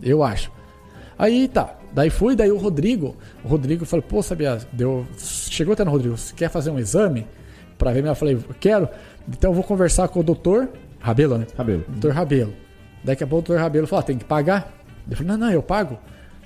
Eu 0.03 0.23
acho. 0.23 0.53
Aí 1.21 1.49
tá. 1.49 1.77
Daí 1.93 2.09
fui, 2.09 2.35
daí 2.35 2.51
o 2.51 2.57
Rodrigo. 2.57 3.15
O 3.45 3.49
Rodrigo 3.49 3.85
falou, 3.85 4.03
pô, 4.03 4.23
sabia, 4.23 4.59
deu. 4.73 5.07
Chegou 5.19 5.75
até 5.75 5.85
no 5.85 5.91
Rodrigo, 5.91 6.17
você 6.17 6.35
quer 6.35 6.49
fazer 6.49 6.71
um 6.71 6.79
exame? 6.79 7.27
Pra 7.77 7.93
ver? 7.93 8.03
Eu 8.07 8.15
falei, 8.15 8.39
quero. 8.59 8.89
Então 9.29 9.51
eu 9.51 9.55
vou 9.55 9.63
conversar 9.63 10.09
com 10.09 10.21
o 10.21 10.23
doutor 10.23 10.71
Rabelo, 10.99 11.37
né? 11.37 11.47
Cabelo. 11.55 11.85
Doutor 11.89 12.13
Rabelo. 12.13 12.55
Daqui 13.05 13.23
a 13.23 13.27
pouco 13.27 13.45
o 13.45 13.49
doutor 13.49 13.61
Rabelo 13.61 13.87
falou, 13.87 14.01
ah, 14.01 14.07
tem 14.07 14.17
que 14.17 14.25
pagar. 14.25 14.73
Eu 15.11 15.15
falei, 15.15 15.33
não, 15.33 15.37
não, 15.37 15.53
eu 15.53 15.63
pago. 15.63 15.99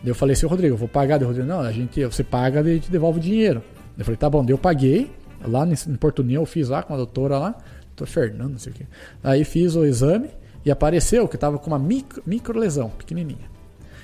Daí 0.02 0.10
eu 0.10 0.14
falei, 0.14 0.34
seu 0.34 0.48
Rodrigo, 0.48 0.74
eu 0.74 0.78
vou 0.78 0.88
pagar. 0.88 1.18
Daí 1.18 1.24
o 1.24 1.28
Rodrigo, 1.28 1.46
não, 1.46 1.60
a 1.60 1.70
gente, 1.70 2.04
você 2.04 2.24
paga 2.24 2.68
e 2.68 2.80
te 2.80 2.90
devolve 2.90 3.20
o 3.20 3.22
dinheiro. 3.22 3.62
Daí 3.76 4.00
eu 4.00 4.04
falei, 4.04 4.16
tá 4.16 4.28
bom, 4.28 4.44
daí 4.44 4.54
eu 4.54 4.58
paguei. 4.58 5.08
Lá 5.46 5.64
em 5.64 5.94
Porto 5.94 6.18
União 6.18 6.42
eu 6.42 6.46
fiz 6.46 6.68
lá 6.68 6.82
com 6.82 6.94
a 6.94 6.96
doutora 6.96 7.38
lá. 7.38 7.54
Doutor 7.94 8.06
Fernando, 8.08 8.50
não 8.50 8.58
sei 8.58 8.72
o 8.72 8.74
quê. 8.74 8.86
Aí 9.22 9.44
fiz 9.44 9.76
o 9.76 9.84
exame 9.84 10.30
e 10.64 10.70
apareceu 10.70 11.28
que 11.28 11.38
tava 11.38 11.60
com 11.60 11.68
uma 11.68 11.78
micro, 11.78 12.20
micro 12.26 12.58
lesão, 12.58 12.90
pequenininha. 12.90 13.53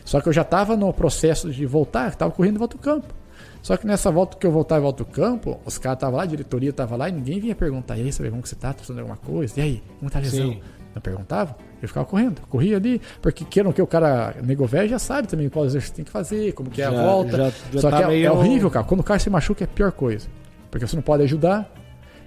Só 0.04 0.20
que 0.20 0.28
eu 0.28 0.32
já 0.32 0.42
estava 0.42 0.76
no 0.76 0.92
processo 0.92 1.50
de 1.50 1.66
voltar, 1.66 2.08
estava 2.08 2.30
correndo 2.32 2.54
de 2.54 2.58
volta 2.58 2.76
ao 2.76 2.82
campo. 2.82 3.14
Só 3.62 3.76
que 3.76 3.86
nessa 3.86 4.10
volta 4.10 4.36
que 4.38 4.46
eu 4.46 4.50
voltava 4.50 4.80
e 4.80 4.82
volta 4.82 5.02
ao 5.02 5.08
campo, 5.08 5.60
os 5.66 5.76
caras 5.76 5.96
estavam 5.98 6.16
lá, 6.16 6.22
a 6.22 6.26
diretoria 6.26 6.70
estava 6.70 6.96
lá 6.96 7.08
e 7.08 7.12
ninguém 7.12 7.38
vinha 7.40 7.54
perguntar. 7.54 7.96
E 7.98 8.02
aí, 8.02 8.12
sabe 8.12 8.30
como 8.30 8.42
que 8.42 8.48
você 8.48 8.56
tá? 8.56 8.68
Tá 8.68 8.74
precisando 8.74 8.96
de 8.96 9.00
alguma 9.02 9.18
coisa? 9.18 9.58
E 9.58 9.62
aí, 9.62 9.82
como 9.98 10.10
tá 10.10 10.18
a 10.18 10.22
lesão? 10.22 10.52
Sim. 10.52 10.60
Não 10.94 11.00
perguntava? 11.02 11.56
Eu 11.80 11.86
ficava 11.86 12.04
correndo, 12.06 12.40
corria 12.48 12.76
ali, 12.78 13.00
porque 13.22 13.44
queiram 13.44 13.70
que 13.72 13.80
o 13.80 13.86
cara 13.86 14.34
nego 14.42 14.66
velho 14.66 14.88
já 14.88 14.98
sabe 14.98 15.28
também 15.28 15.48
qual 15.48 15.64
exercício 15.64 15.94
tem 15.94 16.04
que 16.04 16.10
fazer, 16.10 16.52
como 16.52 16.68
que 16.70 16.82
é 16.82 16.86
a 16.86 16.90
Já- 16.90 17.02
volta. 17.02 17.36
já- 17.36 17.50
já 17.72 17.80
Só 17.80 17.90
tá 17.90 17.96
que 17.98 18.02
é, 18.02 18.06
meio- 18.08 18.26
é 18.26 18.32
horrível, 18.32 18.70
cara. 18.70 18.84
Quando 18.84 19.00
o 19.00 19.04
cara 19.04 19.20
se 19.20 19.30
machuca 19.30 19.62
é 19.62 19.66
a 19.66 19.68
pior 19.68 19.92
coisa. 19.92 20.26
Porque 20.70 20.86
você 20.86 20.96
não 20.96 21.02
pode 21.02 21.22
ajudar. 21.22 21.72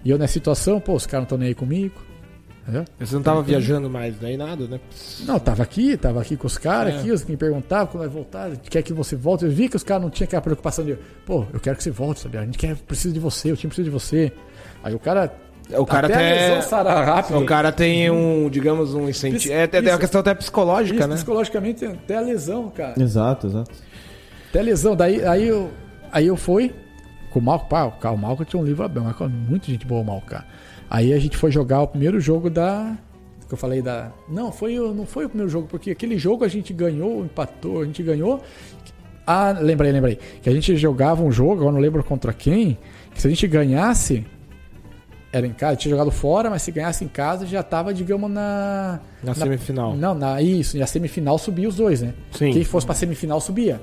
E 0.06 0.10
eu 0.12 0.18
nessa 0.18 0.34
situação, 0.34 0.80
pô, 0.80 0.94
os 0.94 1.06
caras 1.06 1.22
não 1.22 1.26
estão 1.26 1.38
nem 1.38 1.50
aí 1.50 1.56
comigo. 1.56 1.96
Entendeu? 2.64 2.86
Você 2.98 3.16
não 3.16 3.22
tava 3.22 3.42
viajando 3.42 3.90
mais, 3.90 4.16
daí 4.18 4.38
nada, 4.38 4.66
né? 4.68 4.80
Não, 5.26 5.38
tava 5.38 5.62
aqui, 5.64 5.98
tava 5.98 6.22
aqui 6.22 6.38
com 6.38 6.48
os 6.48 6.58
caras, 6.58 6.94
É. 6.94 6.98
aqui, 7.00 7.12
os 7.12 7.22
que 7.22 7.32
me 7.32 7.38
perguntavam 7.38 7.88
quando 7.88 8.00
vai 8.04 8.08
voltar, 8.10 8.52
quer 8.70 8.82
que 8.82 8.94
você 8.94 9.18
volte. 9.18 9.44
Eu 9.44 9.52
vi 9.52 9.68
que 9.68 9.76
os 9.76 9.84
caras 9.84 10.02
não 10.04 10.10
tinham 10.10 10.26
aquela 10.26 10.42
preocupação 10.42 10.86
de, 10.86 10.98
pô, 11.26 11.46
eu 11.54 11.60
quero 11.60 11.76
que 11.76 11.84
você 11.84 11.92
volte, 11.92 12.22
sabe? 12.22 12.38
A 12.38 12.46
gente 12.46 12.58
quer, 12.58 12.76
precisa 12.78 13.14
de 13.14 13.20
você, 13.20 13.52
o 13.52 13.58
time 13.58 13.68
precisa 13.70 13.84
de 13.84 13.90
você. 13.90 14.32
Aí 14.82 14.96
o 14.96 15.00
cara. 15.00 15.34
O 15.78 15.86
cara 15.86 16.08
até 16.08 16.60
rápido. 17.06 17.38
O 17.40 17.46
cara 17.46 17.72
tem 17.72 18.10
um, 18.10 18.50
digamos, 18.50 18.94
um 18.94 19.10
incentivo. 19.10 19.54
É, 19.54 19.70
é 19.72 19.92
uma 19.92 19.98
questão 19.98 20.22
até 20.22 20.34
psicológica, 20.34 21.00
Isso, 21.00 21.08
né? 21.08 21.16
psicologicamente, 21.16 21.86
até 21.86 22.18
a 22.18 22.22
lesão, 22.22 22.70
cara. 22.70 23.02
Exato, 23.02 23.48
exato. 23.48 23.72
Até 24.50 24.60
a 24.60 24.64
lesão. 24.64 24.96
Daí 24.96 25.26
aí 25.26 25.48
eu, 25.48 25.72
aí 26.12 26.28
eu 26.28 26.36
fui 26.38 26.74
com 27.30 27.40
o 27.40 27.42
Malco. 27.42 27.68
Pá, 27.68 27.86
o 27.86 28.18
Malco 28.18 28.44
tinha 28.46 28.62
um 28.62 28.66
livro 28.66 28.84
aberto. 28.84 29.30
Muita 29.30 29.68
gente 29.68 29.86
boa, 29.86 30.02
o 30.02 30.06
Malco, 30.06 30.28
cara. 30.28 30.46
Aí 30.94 31.12
a 31.12 31.18
gente 31.18 31.36
foi 31.36 31.52
jogar 31.52 31.82
o 31.82 31.88
primeiro 31.88 32.20
jogo 32.20 32.52
da. 32.52 32.96
Que 33.48 33.54
eu 33.56 33.58
falei 33.58 33.82
da. 33.82 34.12
Não, 34.30 34.52
foi, 34.52 34.78
não 34.78 35.08
foi 35.08 35.26
o 35.26 35.28
primeiro 35.28 35.52
jogo, 35.52 35.68
porque 35.68 35.90
aquele 35.90 36.20
jogo 36.20 36.46
a 36.46 36.48
gente 36.48 36.72
ganhou, 36.72 37.26
empatou, 37.26 37.82
a 37.82 37.86
gente 37.86 38.04
ganhou. 38.04 38.40
Ah, 39.26 39.58
lembrei, 39.60 39.92
lembrei. 39.92 40.20
Que 40.40 40.48
a 40.48 40.54
gente 40.54 40.78
jogava 40.78 41.24
um 41.24 41.32
jogo, 41.32 41.54
agora 41.54 41.72
não 41.72 41.80
lembro 41.80 42.04
contra 42.04 42.32
quem. 42.32 42.78
Que 43.12 43.20
se 43.20 43.26
a 43.26 43.30
gente 43.32 43.48
ganhasse. 43.48 44.24
Era 45.32 45.48
em 45.48 45.52
casa, 45.52 45.76
tinha 45.78 45.90
jogado 45.90 46.12
fora, 46.12 46.48
mas 46.48 46.62
se 46.62 46.72
ganhasse 46.72 47.04
em 47.04 47.08
casa 47.08 47.48
já 47.48 47.64
tava, 47.64 47.92
digamos, 47.92 48.30
na. 48.30 49.00
Na 49.24 49.34
semifinal. 49.34 49.98
Não, 49.98 50.14
na, 50.14 50.40
isso, 50.44 50.78
e 50.78 50.84
a 50.84 50.86
semifinal 50.86 51.40
subia 51.40 51.68
os 51.68 51.76
dois, 51.76 52.04
né? 52.04 52.14
Sim. 52.30 52.52
Quem 52.52 52.64
fosse 52.64 52.86
pra 52.86 52.94
semifinal 52.94 53.42
subia. 53.42 53.82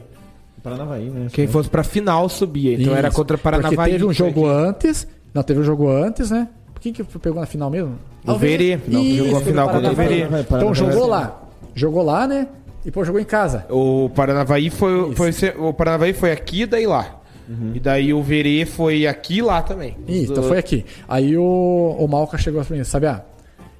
Paranavaí, 0.62 1.10
né? 1.10 1.26
Quem 1.32 1.48
fosse 1.48 1.68
pra 1.68 1.82
final 1.82 2.28
subia. 2.28 2.74
Então 2.74 2.86
Isso. 2.86 2.94
era 2.94 3.10
contra 3.10 3.36
Paranavaí. 3.36 3.74
Porque 3.74 3.90
teve 3.90 4.04
um 4.04 4.12
jogo 4.12 4.48
aqui. 4.48 4.68
antes. 4.68 5.08
Não, 5.34 5.42
teve 5.42 5.58
um 5.58 5.64
jogo 5.64 5.88
antes, 5.90 6.30
né? 6.30 6.48
Quem 6.80 6.92
que 6.92 7.04
pegou 7.04 7.40
na 7.40 7.46
final 7.46 7.70
mesmo? 7.70 7.98
O 8.26 8.34
Verê. 8.36 8.78
Não, 8.88 9.02
Isso, 9.02 9.24
jogou 9.24 9.38
a 9.38 9.40
final 9.42 9.68
contra 9.68 9.92
o. 9.92 9.94
Verê. 9.94 10.26
Então 10.40 10.74
jogou 10.74 11.06
lá. 11.06 11.42
Jogou 11.74 12.02
lá, 12.02 12.26
né? 12.26 12.48
E 12.82 12.86
depois 12.86 13.06
jogou 13.06 13.20
em 13.20 13.24
casa. 13.24 13.66
O 13.68 14.10
Paranavaí 14.10 14.70
foi, 14.70 15.14
foi 15.14 15.30
o 15.58 15.72
Paranavaí 15.72 16.12
foi 16.12 16.32
aqui 16.32 16.64
daí 16.66 16.86
lá. 16.86 17.20
E 17.74 17.80
daí 17.80 18.14
o 18.14 18.22
Verê 18.22 18.64
foi 18.64 19.08
aqui 19.08 19.38
e 19.38 19.42
lá 19.42 19.60
também. 19.60 19.96
Isso, 20.06 20.30
então 20.32 20.44
foi 20.44 20.56
aqui. 20.58 20.84
Aí 21.08 21.36
o, 21.36 21.96
o 21.98 22.06
Malca 22.06 22.38
chegou 22.38 22.64
pra 22.64 22.76
mim, 22.76 22.84
sabe? 22.84 23.06
Ah, 23.06 23.24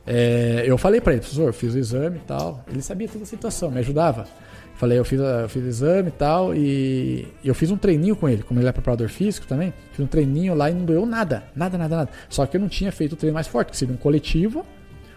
é, 0.04 0.64
eu 0.66 0.76
falei 0.76 1.00
pra 1.00 1.12
ele, 1.12 1.20
professor, 1.20 1.46
eu 1.46 1.52
fiz 1.52 1.74
o 1.74 1.78
exame 1.78 2.16
e 2.16 2.26
tal. 2.26 2.64
Ele 2.68 2.82
sabia 2.82 3.06
toda 3.06 3.22
a 3.22 3.26
situação, 3.26 3.70
me 3.70 3.78
ajudava. 3.78 4.26
Falei, 4.80 4.98
eu 4.98 5.04
fiz, 5.04 5.20
eu 5.20 5.46
fiz 5.46 5.62
o 5.62 5.66
exame 5.68 6.08
e 6.08 6.12
tal, 6.12 6.54
e 6.54 7.28
eu 7.44 7.54
fiz 7.54 7.70
um 7.70 7.76
treininho 7.76 8.16
com 8.16 8.26
ele, 8.26 8.42
como 8.42 8.58
ele 8.58 8.66
é 8.66 8.72
preparador 8.72 9.10
físico 9.10 9.46
também. 9.46 9.74
Fiz 9.92 10.00
um 10.02 10.06
treininho 10.06 10.54
lá 10.54 10.70
e 10.70 10.72
não 10.72 10.86
doeu 10.86 11.04
nada, 11.04 11.44
nada, 11.54 11.76
nada, 11.76 11.96
nada. 11.96 12.10
Só 12.30 12.46
que 12.46 12.56
eu 12.56 12.60
não 12.62 12.68
tinha 12.68 12.90
feito 12.90 13.12
o 13.12 13.16
treino 13.16 13.34
mais 13.34 13.46
forte, 13.46 13.72
que 13.72 13.76
seria 13.76 13.92
um 13.94 13.98
coletivo 13.98 14.64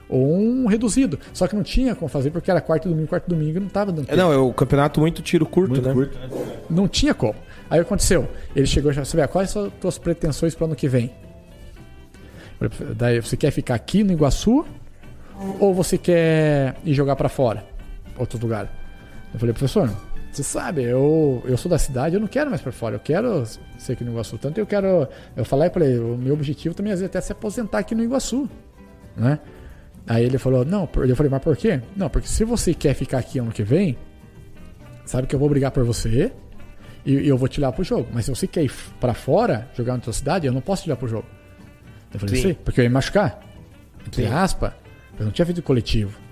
ou 0.09 0.35
um 0.37 0.65
reduzido. 0.67 1.17
Só 1.31 1.47
que 1.47 1.55
não 1.55 1.63
tinha 1.63 1.95
como 1.95 2.09
fazer, 2.09 2.29
porque 2.29 2.51
era 2.51 2.59
quarto 2.59 2.89
domingo, 2.89 3.07
quarto 3.07 3.29
domingo, 3.29 3.55
e 3.55 3.59
não 3.61 3.69
tava 3.69 3.93
dando 3.93 4.03
É, 4.03 4.07
tempo. 4.09 4.17
não, 4.17 4.33
é 4.33 4.37
o 4.37 4.51
campeonato 4.51 4.99
muito 4.99 5.21
tiro 5.21 5.45
curto, 5.45 5.69
Muito 5.69 5.87
né? 5.87 5.93
curto, 5.93 6.19
né? 6.19 6.27
Não 6.69 6.85
tinha 6.85 7.13
como. 7.13 7.35
Aí 7.69 7.79
o 7.79 7.83
que 7.83 7.87
aconteceu? 7.87 8.27
Ele 8.53 8.67
chegou 8.67 8.91
e 8.91 8.93
falou 8.93 9.03
assim, 9.03 9.15
"Bia, 9.15 9.29
quais 9.29 9.49
são 9.49 9.67
as 9.67 9.73
tuas 9.79 9.97
pretensões 9.97 10.53
para 10.53 10.65
o 10.65 10.67
ano 10.67 10.75
que 10.75 10.89
vem? 10.89 11.09
Eu 12.59 12.69
falei, 12.69 12.93
Daí 12.95 13.19
você 13.21 13.37
quer 13.37 13.51
ficar 13.51 13.75
aqui 13.75 14.03
no 14.03 14.11
Iguaçu 14.11 14.65
ou 15.57 15.73
você 15.73 15.97
quer 15.97 16.75
ir 16.83 16.93
jogar 16.93 17.15
para 17.15 17.29
fora? 17.29 17.63
Outro 18.17 18.37
lugar. 18.37 18.69
Eu 19.33 19.39
falei, 19.39 19.53
professor, 19.53 19.89
você 20.31 20.43
sabe, 20.43 20.83
eu, 20.83 21.43
eu 21.45 21.57
sou 21.57 21.69
da 21.69 21.77
cidade, 21.77 22.15
eu 22.15 22.21
não 22.21 22.27
quero 22.27 22.49
mais 22.49 22.61
para 22.61 22.71
fora, 22.71 22.95
eu 22.95 22.99
quero 22.99 23.43
ser 23.77 23.93
aqui 23.93 24.03
no 24.03 24.11
Iguaçu. 24.11 24.37
Tanto 24.37 24.59
eu 24.59 24.65
quero. 24.65 25.07
Eu 25.35 25.45
falei 25.45 25.69
para 25.69 25.85
ele, 25.85 25.99
o 25.99 26.17
meu 26.17 26.33
objetivo 26.33 26.73
também 26.73 26.91
é 26.93 27.05
até 27.05 27.21
se 27.21 27.31
aposentar 27.31 27.79
aqui 27.79 27.93
no 27.93 28.03
Iguaçu. 28.03 28.49
Né? 29.15 29.39
Aí 30.07 30.25
ele 30.25 30.37
falou, 30.37 30.65
não, 30.65 30.89
eu 30.95 31.15
falei, 31.15 31.29
mas 31.29 31.41
por 31.41 31.55
quê? 31.55 31.81
Não, 31.95 32.09
porque 32.09 32.27
se 32.27 32.43
você 32.43 32.73
quer 32.73 32.93
ficar 32.93 33.19
aqui 33.19 33.39
ano 33.39 33.51
que 33.51 33.63
vem, 33.63 33.97
sabe 35.05 35.27
que 35.27 35.35
eu 35.35 35.39
vou 35.39 35.47
brigar 35.49 35.71
por 35.71 35.83
você 35.83 36.31
e, 37.05 37.13
e 37.13 37.27
eu 37.27 37.37
vou 37.37 37.47
te 37.47 37.59
levar 37.59 37.73
pro 37.73 37.83
jogo. 37.83 38.07
Mas 38.11 38.25
se 38.25 38.31
você 38.31 38.47
quer 38.47 38.63
ir 38.63 38.71
pra 38.99 39.13
fora, 39.13 39.69
jogar 39.75 39.93
na 39.93 39.99
tua 39.99 40.13
cidade, 40.13 40.47
eu 40.47 40.53
não 40.53 40.61
posso 40.61 40.83
te 40.83 40.89
levar 40.89 40.99
pro 40.99 41.07
jogo. 41.07 41.27
Eu 42.13 42.19
falei, 42.19 42.35
Sim. 42.35 42.53
porque 42.53 42.81
eu 42.81 42.83
ia 42.83 42.89
me 42.89 42.93
machucar. 42.93 43.39
Entre 44.05 44.25
aspas, 44.25 44.73
eu 45.17 45.25
não 45.25 45.31
tinha 45.31 45.45
feito 45.45 45.61
coletivo. 45.61 46.22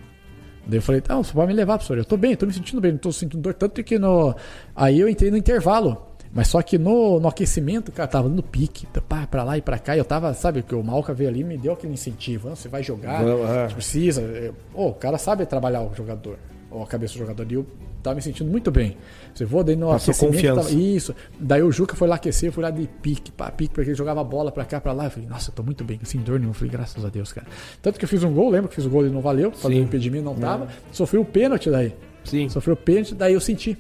Daí 0.66 0.78
eu 0.78 0.82
falei, 0.82 1.02
tá, 1.02 1.16
você 1.18 1.34
pode 1.34 1.48
me 1.48 1.54
levar, 1.54 1.78
professor. 1.78 1.98
Eu 1.98 2.06
tô 2.06 2.16
bem, 2.18 2.36
tô 2.36 2.46
me 2.46 2.54
sentindo 2.54 2.80
bem, 2.80 2.92
não 2.92 3.00
tô 3.00 3.12
sentindo 3.12 3.42
dor. 3.42 3.54
Tanto 3.54 3.84
que 3.84 3.98
no. 3.98 4.34
Aí 4.76 5.00
eu 5.00 5.10
entrei 5.10 5.32
no 5.32 5.38
intervalo. 5.38 6.08
Mas 6.34 6.48
só 6.48 6.62
que 6.62 6.78
no, 6.78 7.20
no 7.20 7.28
aquecimento, 7.28 7.92
cara, 7.92 8.08
tava 8.08 8.30
dando 8.30 8.42
pique, 8.42 8.86
tá, 8.88 9.02
pá, 9.02 9.28
pra 9.28 9.44
lá 9.44 9.58
e 9.58 9.62
pra 9.62 9.78
cá. 9.78 9.98
E 9.98 10.00
eu 10.00 10.06
tava, 10.06 10.34
sabe, 10.34 10.64
que 10.64 10.74
o 10.74 10.82
Malca 10.82 11.14
veio 11.14 11.30
ali 11.30 11.42
e 11.42 11.44
me 11.44 11.58
deu 11.58 11.74
aquele 11.74 11.92
incentivo. 11.92 12.48
"Não, 12.48 12.56
Você 12.56 12.70
vai 12.70 12.82
jogar, 12.82 13.22
é. 13.22 13.68
você 13.68 13.74
precisa. 13.74 14.22
Eu- 14.22 14.56
Pô, 14.72 14.88
o 14.88 14.94
cara 14.94 15.18
sabe 15.18 15.46
trabalhar 15.46 15.82
o 15.82 15.94
jogador, 15.94 16.38
a 16.72 16.86
cabeça 16.88 17.14
do 17.14 17.20
jogador. 17.20 17.46
E 17.52 17.56
eu 17.56 17.66
tava 18.04 18.16
me 18.16 18.22
sentindo 18.22 18.50
muito 18.50 18.70
bem. 18.72 18.98
Você 19.34 19.46
vou, 19.46 19.64
daí 19.64 19.76
no 19.76 19.88
Passou 19.90 20.14
confiança. 20.14 20.62
tava- 20.70 20.74
isso. 20.74 21.16
Daí 21.40 21.62
o 21.64 21.72
Juca 21.72 21.96
foi 21.96 22.08
lá 22.08 22.16
aquecer, 22.16 22.50
eu 22.50 22.54
fui 22.54 22.64
lá 22.64 22.70
de 22.70 22.88
pique, 23.02 23.32
pá, 23.32 23.50
pique, 23.52 23.74
porque 23.74 23.90
ele 23.90 23.98
jogava 23.98 24.24
bola 24.24 24.52
pra 24.52 24.64
cá, 24.66 24.80
pra 24.80 24.92
lá. 24.94 25.06
Eu 25.06 25.12
falei, 25.12 25.28
nossa, 25.28 25.50
eu 25.50 25.56
tô 25.56 25.64
muito 25.64 25.84
bem, 25.84 26.00
sem 26.04 26.22
dor 26.22 26.40
nenhuma. 26.40 26.52
Eu 26.52 26.56
falei, 26.56 26.72
graças 26.72 27.04
a 27.04 27.10
Deus, 27.10 27.32
cara. 27.34 27.48
Tanto 27.82 27.98
que 28.00 28.06
eu 28.06 28.10
fiz 28.10 28.24
um 28.24 28.34
gol, 28.34 28.50
lembra 28.50 28.70
que 28.70 28.76
fiz 28.76 28.86
o 28.86 28.90
gol 28.90 29.06
e 29.06 29.10
não 29.10 29.22
valeu, 29.22 29.52
fazer 29.52 29.76
o 29.76 29.78
impedimento 29.84 30.24
não 30.26 30.36
tava. 30.36 30.68
Sofri 30.92 31.18
o 31.18 31.26
pênalti 31.26 31.70
daí. 31.70 31.94
Sim. 32.24 32.48
Sofreu 32.50 32.74
o 32.76 32.78
pênalti, 32.78 33.16
daí 33.16 33.34
eu 33.34 33.42
senti. 33.42 33.78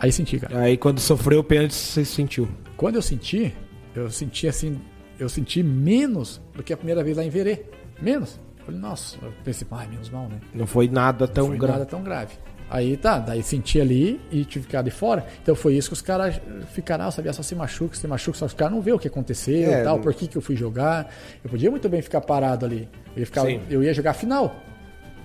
Aí 0.00 0.10
senti, 0.12 0.38
cara. 0.38 0.60
Aí 0.60 0.76
quando 0.76 0.98
sofreu 1.00 1.40
o 1.40 1.44
pênalti, 1.44 1.74
você 1.74 2.04
sentiu. 2.04 2.48
Quando 2.76 2.96
eu 2.96 3.02
senti, 3.02 3.54
eu 3.94 4.10
senti 4.10 4.46
assim, 4.46 4.78
eu 5.18 5.28
senti 5.28 5.62
menos 5.62 6.40
do 6.54 6.62
que 6.62 6.72
a 6.72 6.76
primeira 6.76 7.02
vez 7.02 7.16
lá 7.16 7.24
em 7.24 7.30
Verê. 7.30 7.64
Menos. 8.00 8.38
Falei, 8.68 8.80
nossa, 8.82 9.16
eu 9.22 9.32
pensei, 9.42 9.66
ai, 9.70 9.86
menos 9.88 10.10
mal, 10.10 10.24
né? 10.28 10.36
Não 10.52 10.66
foi 10.66 10.88
nada 10.88 11.26
tão 11.26 11.44
Não 11.44 11.50
foi 11.52 11.58
grave. 11.58 11.72
nada 11.78 11.86
tão 11.90 12.02
grave. 12.02 12.34
Aí 12.68 12.98
tá, 12.98 13.18
daí 13.18 13.42
senti 13.42 13.80
ali 13.80 14.20
e 14.30 14.44
tive 14.44 14.66
que 14.66 14.70
ficar 14.72 14.82
de 14.82 14.90
fora. 14.90 15.24
Então 15.42 15.54
foi 15.54 15.74
isso 15.74 15.88
que 15.88 15.94
os 15.94 16.02
caras 16.02 16.38
ficaram, 16.74 17.06
ah, 17.06 17.10
sabia, 17.10 17.32
só 17.32 17.42
se 17.42 17.54
machuca, 17.54 17.96
se 17.96 18.06
machuca, 18.06 18.36
só 18.36 18.44
os 18.44 18.52
caras 18.52 18.74
não 18.74 18.82
vê 18.82 18.92
o 18.92 18.98
que 18.98 19.08
aconteceu 19.08 19.72
É, 19.72 19.80
e 19.80 19.84
tal, 19.84 19.96
não- 19.96 20.02
por 20.02 20.12
que, 20.12 20.26
que 20.28 20.36
eu 20.36 20.42
fui 20.42 20.54
jogar. 20.54 21.10
Eu 21.42 21.48
podia 21.48 21.70
muito 21.70 21.88
bem 21.88 22.02
ficar 22.02 22.20
parado 22.20 22.66
ali. 22.66 22.86
Eu 23.16 23.20
ia, 23.20 23.26
ficar, 23.26 23.46
Sim. 23.46 23.62
eu 23.70 23.82
ia 23.82 23.94
jogar 23.94 24.10
a 24.10 24.14
final. 24.14 24.54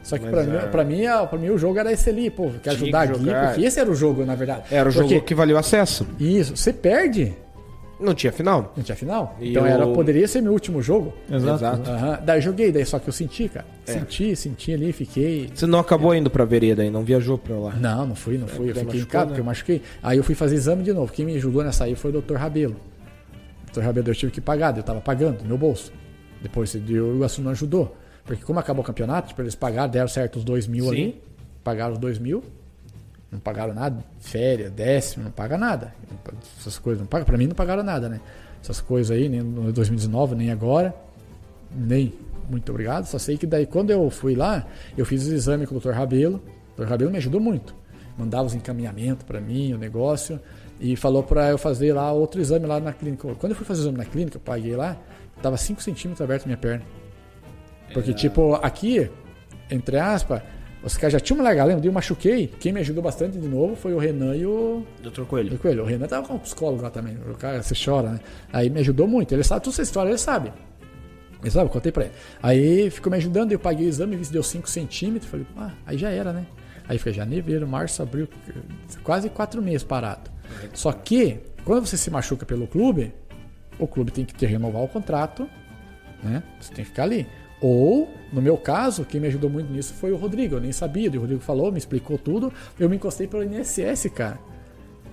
Só 0.02 0.18
que 0.18 0.24
é- 0.24 0.28
mim, 0.28 0.32
pra, 0.72 0.84
mim, 0.86 1.02
pra 1.30 1.38
mim 1.38 1.50
o 1.50 1.58
jogo 1.58 1.78
era 1.78 1.92
esse 1.92 2.10
ali, 2.10 2.30
pô, 2.30 2.50
quer 2.64 2.70
ajudar 2.72 3.08
que 3.08 3.14
aqui, 3.14 3.26
porque 3.48 3.66
esse 3.66 3.78
era 3.78 3.92
o 3.92 3.96
jogo, 3.96 4.24
na 4.26 4.36
verdade. 4.36 4.64
Era 4.72 4.88
o 4.88 4.92
jogo 4.94 5.10
Porque- 5.10 5.22
que 5.26 5.36
valeu 5.36 5.58
acesso. 5.58 6.08
Isso, 6.18 6.56
você 6.56 6.72
perde, 6.72 7.34
Não 8.04 8.14
tinha 8.14 8.32
final. 8.32 8.74
não 8.76 8.84
tinha 8.84 8.96
final. 8.96 9.38
E 9.40 9.52
então 9.52 9.64
o- 9.64 9.66
era, 9.66 9.88
poderia 9.88 10.28
ser 10.28 10.42
meu 10.42 10.52
último 10.52 10.82
jogo. 10.82 11.14
Exato. 11.32 11.56
Exato. 11.56 11.90
Aham. 11.90 12.20
Daí 12.26 12.38
eu 12.38 12.42
joguei, 12.42 12.72
daí 12.72 12.86
só 12.86 13.00
que 13.00 13.08
eu 13.08 13.14
senti, 13.14 13.48
cara. 13.50 13.66
É. 13.88 13.94
Senti, 13.94 14.36
senti 14.36 14.74
ali, 14.74 14.92
fiquei. 14.92 15.50
Você 15.54 15.66
não 15.66 15.80
acabou 15.80 16.14
indo 16.14 16.30
pra 16.30 16.46
vereda 16.46 16.82
aí, 16.82 16.90
não 16.90 17.04
viajou 17.04 17.38
pra 17.38 17.56
lá. 17.56 17.74
Não, 17.76 18.06
não 18.08 18.16
fui, 18.16 18.38
não 18.38 18.48
fui. 18.48 18.70
Eu 18.70 18.74
porque 18.74 18.80
fiquei 18.82 19.00
em 19.00 19.04
machucou, 19.04 19.12
casa 19.12 19.26
né? 19.26 19.28
porque 19.30 19.42
eu 19.42 19.46
machuquei. 19.46 19.82
Aí 20.04 20.18
eu 20.18 20.24
fui 20.24 20.36
fazer 20.36 20.56
exame 20.56 20.84
de 20.84 20.92
novo. 20.94 21.12
Quem 21.12 21.26
me 21.26 21.36
ajudou 21.36 21.64
nessa 21.64 21.86
aí 21.86 21.96
foi 21.96 22.12
o 22.16 22.22
Dr. 22.22 22.36
Rabelo. 22.36 22.76
O 23.70 23.72
Dr. 23.74 23.82
Rabelo 23.82 24.10
eu 24.10 24.16
tive 24.16 24.32
que 24.32 24.42
pagar, 24.42 24.76
eu 24.78 24.84
tava 24.84 25.02
pagando 25.02 25.40
do 25.40 25.46
meu 25.46 25.58
bolso. 25.58 25.92
Depois 26.42 26.74
o 26.76 26.78
Iguaçu 26.78 27.42
não 27.42 27.52
ajudou. 27.52 27.96
Porque 28.26 28.44
como 28.44 28.60
acabou 28.60 28.84
o 28.84 28.86
campeonato, 28.86 29.30
tipo, 29.30 29.42
eles 29.42 29.56
pagaram, 29.56 29.90
deram 29.90 30.08
certo 30.08 30.38
os 30.38 30.44
dois 30.44 30.68
mil 30.68 30.86
Sim. 30.86 30.92
ali. 30.92 31.22
Pagaram 31.64 31.94
os 31.94 32.00
dois 32.00 32.20
mil. 32.20 32.44
Não 33.34 33.40
pagaram 33.40 33.74
nada. 33.74 34.06
Férias, 34.20 34.72
décimo, 34.72 35.24
não 35.26 35.32
paga 35.32 35.58
nada. 35.58 35.94
Essas 36.60 36.78
coisas 36.78 37.02
não 37.02 37.08
pagam. 37.08 37.26
Pra 37.26 37.38
mim 37.38 37.48
não 37.48 37.56
pagaram 37.56 37.82
nada, 37.84 38.08
né? 38.08 38.22
Essas 38.62 38.80
coisas 38.80 39.10
aí, 39.10 39.28
nem 39.28 39.42
no 39.42 39.74
2019, 39.74 40.36
nem 40.36 40.52
agora. 40.52 40.96
Nem. 41.76 42.14
Muito 42.50 42.70
obrigado. 42.72 43.06
Só 43.06 43.18
sei 43.18 43.38
que 43.38 43.48
daí 43.48 43.66
quando 43.66 43.90
eu 43.90 44.08
fui 44.10 44.36
lá, 44.36 44.66
eu 44.96 45.06
fiz 45.06 45.26
o 45.28 45.34
exame 45.34 45.66
com 45.66 45.76
o 45.76 45.80
Dr. 45.80 45.90
Rabelo. 45.92 46.42
O 46.78 46.82
Dr. 46.82 46.88
Rabelo 46.90 47.12
me 47.12 47.18
ajudou 47.18 47.42
muito. 47.42 47.76
mandava 48.16 48.46
os 48.46 48.54
encaminhamentos 48.54 49.24
para 49.26 49.42
mim, 49.42 49.74
o 49.74 49.78
negócio, 49.80 50.40
e 50.80 50.96
falou 50.96 51.24
para 51.24 51.50
eu 51.50 51.58
fazer 51.58 51.94
lá 51.94 52.12
outro 52.12 52.40
exame 52.40 52.68
lá 52.68 52.80
na 52.80 52.94
clínica. 52.94 53.28
Quando 53.40 53.54
eu 53.54 53.56
fui 53.56 53.66
fazer 53.66 53.80
o 53.80 53.84
exame 53.86 53.98
na 53.98 54.06
clínica, 54.06 54.38
eu 54.38 54.42
paguei 54.42 54.76
lá, 54.76 54.96
tava 55.42 55.58
5 55.58 55.82
centímetros 55.82 56.22
aberto 56.22 56.46
minha 56.46 56.58
perna. 56.58 56.86
Porque, 57.92 58.12
É. 58.12 58.14
tipo, 58.14 58.54
aqui, 58.56 59.10
entre 59.72 59.98
aspas, 59.98 60.44
os 60.84 60.98
caras 60.98 61.14
já 61.14 61.20
tinham 61.20 61.38
me 61.38 61.44
largado, 61.44 61.70
lembra? 61.70 61.86
Eu 61.86 61.94
machuquei. 61.94 62.48
Quem 62.60 62.74
me 62.74 62.82
ajudou 62.82 63.02
bastante 63.02 63.38
de 63.38 63.48
novo 63.48 63.76
foi 63.76 63.94
o 63.94 63.98
Renan 63.98 64.36
e 64.36 64.46
o, 64.46 64.86
Doutor 65.02 65.26
Coelho. 65.26 65.56
o 65.56 65.58
Coelho. 65.58 65.84
O 65.84 65.86
Renan 65.86 66.08
tava 66.08 66.28
com 66.28 66.34
um 66.34 66.40
psicólogo 66.40 66.84
lá 66.84 66.90
também. 66.90 67.18
O 67.30 67.36
cara, 67.36 67.64
você 67.64 67.74
chora, 67.74 68.12
né? 68.12 68.20
Aí 68.52 68.70
me 68.70 68.82
ajudou 68.82 69.08
muito. 69.08 69.34
Ele 69.34 69.44
sabe 69.44 69.64
toda 69.64 69.74
essa 69.74 69.82
história, 69.82 70.10
ele 70.10 70.18
sabe. 70.18 70.52
Ele 71.42 71.52
sabe, 71.52 71.68
eu 71.68 71.70
contei 71.70 71.92
pra 71.92 72.06
ele. 72.06 72.14
Aí 72.42 72.90
ficou 72.90 73.10
me 73.10 73.18
ajudando, 73.18 73.54
eu 73.54 73.60
paguei 73.60 73.86
o 73.86 73.90
exame, 73.90 74.16
vi 74.18 74.26
se 74.26 74.32
deu 74.34 74.44
5 74.44 74.70
centímetros. 74.70 75.32
Falei, 75.32 75.46
ah, 75.58 75.72
aí 75.86 75.98
já 75.98 76.10
era, 76.10 76.34
né? 76.34 76.46
Aí 76.88 76.98
foi 76.98 77.14
janeiro, 77.14 77.66
março, 77.66 78.02
abril, 78.04 78.28
quase 79.04 79.30
quatro 79.30 79.62
meses 79.62 79.84
parado. 79.84 80.30
Só 80.74 80.92
que, 80.92 81.40
quando 81.64 81.86
você 81.86 81.96
se 81.96 82.12
machuca 82.12 82.46
pelo 82.46 82.68
clube, 82.68 83.14
o 83.80 83.88
clube 83.88 84.12
tem 84.12 84.26
que 84.26 84.34
te 84.34 84.46
renovar 84.46 84.82
o 84.82 84.88
contrato, 84.88 85.50
né? 86.22 86.44
Você 86.60 86.74
tem 86.74 86.84
que 86.84 86.92
ficar 86.92 87.04
ali. 87.04 87.26
Ou, 87.64 88.10
no 88.34 88.42
meu 88.42 88.58
caso, 88.58 89.06
quem 89.06 89.22
me 89.22 89.28
ajudou 89.28 89.50
muito 89.50 89.72
nisso 89.72 89.94
foi 89.94 90.12
o 90.12 90.18
Rodrigo. 90.18 90.56
Eu 90.56 90.60
nem 90.60 90.74
sabia, 90.74 91.10
o 91.10 91.22
Rodrigo 91.22 91.40
falou, 91.40 91.72
me 91.72 91.78
explicou 91.78 92.18
tudo. 92.18 92.52
Eu 92.78 92.90
me 92.90 92.98
encostei 92.98 93.26
pelo 93.26 93.42
INSS, 93.42 94.10
cara. 94.14 94.38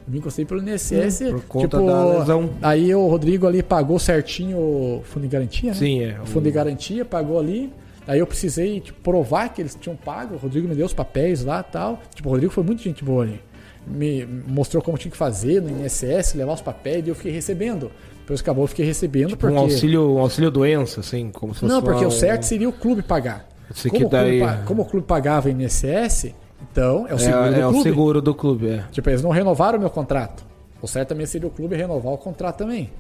Eu 0.05 0.13
me 0.13 0.19
encostei 0.19 0.45
pelo 0.45 0.61
INSS. 0.61 1.21
Hum, 1.21 1.31
por 1.31 1.43
conta 1.45 1.81
da 1.81 2.19
lesão. 2.19 2.51
Aí 2.61 2.93
o 2.93 3.07
Rodrigo 3.07 3.47
ali 3.47 3.63
pagou 3.63 4.01
certinho 4.01 4.59
o 4.59 5.03
fundo 5.05 5.23
de 5.23 5.29
garantia, 5.29 5.71
né? 5.71 5.77
Sim, 5.77 6.03
é. 6.03 6.21
O 6.21 6.27
fundo 6.27 6.43
de 6.43 6.51
garantia 6.51 7.05
pagou 7.05 7.39
ali. 7.39 7.73
Aí 8.05 8.19
eu 8.19 8.27
precisei 8.27 8.81
tipo, 8.81 9.01
provar 9.01 9.51
que 9.51 9.63
eles 9.63 9.77
tinham 9.81 9.95
pago. 9.95 10.35
O 10.35 10.39
Rodrigo 10.39 10.67
me 10.67 10.75
deu 10.75 10.87
os 10.87 10.93
papéis 10.93 11.45
lá 11.45 11.65
e 11.67 11.73
tal. 11.73 12.03
Tipo, 12.13 12.31
o 12.31 12.33
Rodrigo 12.33 12.53
foi 12.53 12.65
muito 12.65 12.83
gente 12.83 13.05
boa 13.05 13.23
ali. 13.23 13.41
Me 13.87 14.27
mostrou 14.27 14.83
como 14.83 14.99
tinha 14.99 15.13
que 15.13 15.17
fazer 15.17 15.63
no 15.63 15.71
INSS, 15.71 16.35
levar 16.35 16.55
os 16.55 16.61
papéis, 16.61 17.07
e 17.07 17.11
eu 17.11 17.15
fiquei 17.15 17.31
recebendo. 17.31 17.93
Depois 18.31 18.41
acabou, 18.43 18.63
eu 18.63 18.69
fiquei 18.69 18.85
recebendo 18.87 19.31
Tipo 19.31 19.41
porque. 19.41 19.57
um 19.57 19.59
auxílio, 19.59 20.15
um 20.15 20.19
auxílio 20.21 20.51
doença, 20.53 21.01
assim, 21.01 21.31
como 21.33 21.53
se 21.53 21.61
fosse 21.61 21.73
Não, 21.75 21.83
porque 21.83 22.05
uma- 22.05 22.09
o 22.09 22.13
certo 22.13 22.45
seria 22.45 22.69
o 22.69 22.73
clube 22.73 23.03
pagar. 23.03 23.49
Como, 23.69 23.75
que 23.83 23.89
o 23.89 23.91
clube, 23.91 24.09
daí- 24.11 24.39
pa- 24.41 24.59
como 24.65 24.83
o 24.83 24.85
clube 24.85 25.05
pagava 25.07 25.51
INSS, 25.51 26.33
então 26.71 27.07
é 27.09 27.13
o 27.13 27.17
É, 27.17 27.19
seguro 27.19 27.45
é 27.47 27.51
do 27.51 27.59
o 27.59 27.71
clube. 27.71 27.83
seguro 27.83 28.23
do 28.23 28.35
clube, 28.35 28.69
é. 28.69 28.85
Tipo, 28.93 29.11
eles 29.11 29.21
não 29.23 29.31
renovaram 29.31 29.79
o 29.79 29.81
meu 29.81 29.91
contrato. 29.91 30.45
O 30.81 30.87
certo 30.87 31.09
também 31.09 31.27
seria 31.27 31.49
o 31.49 31.51
clube 31.51 31.75
renovar 31.75 32.13
o 32.13 32.19
contrato 32.19 32.59
também. 32.59 32.91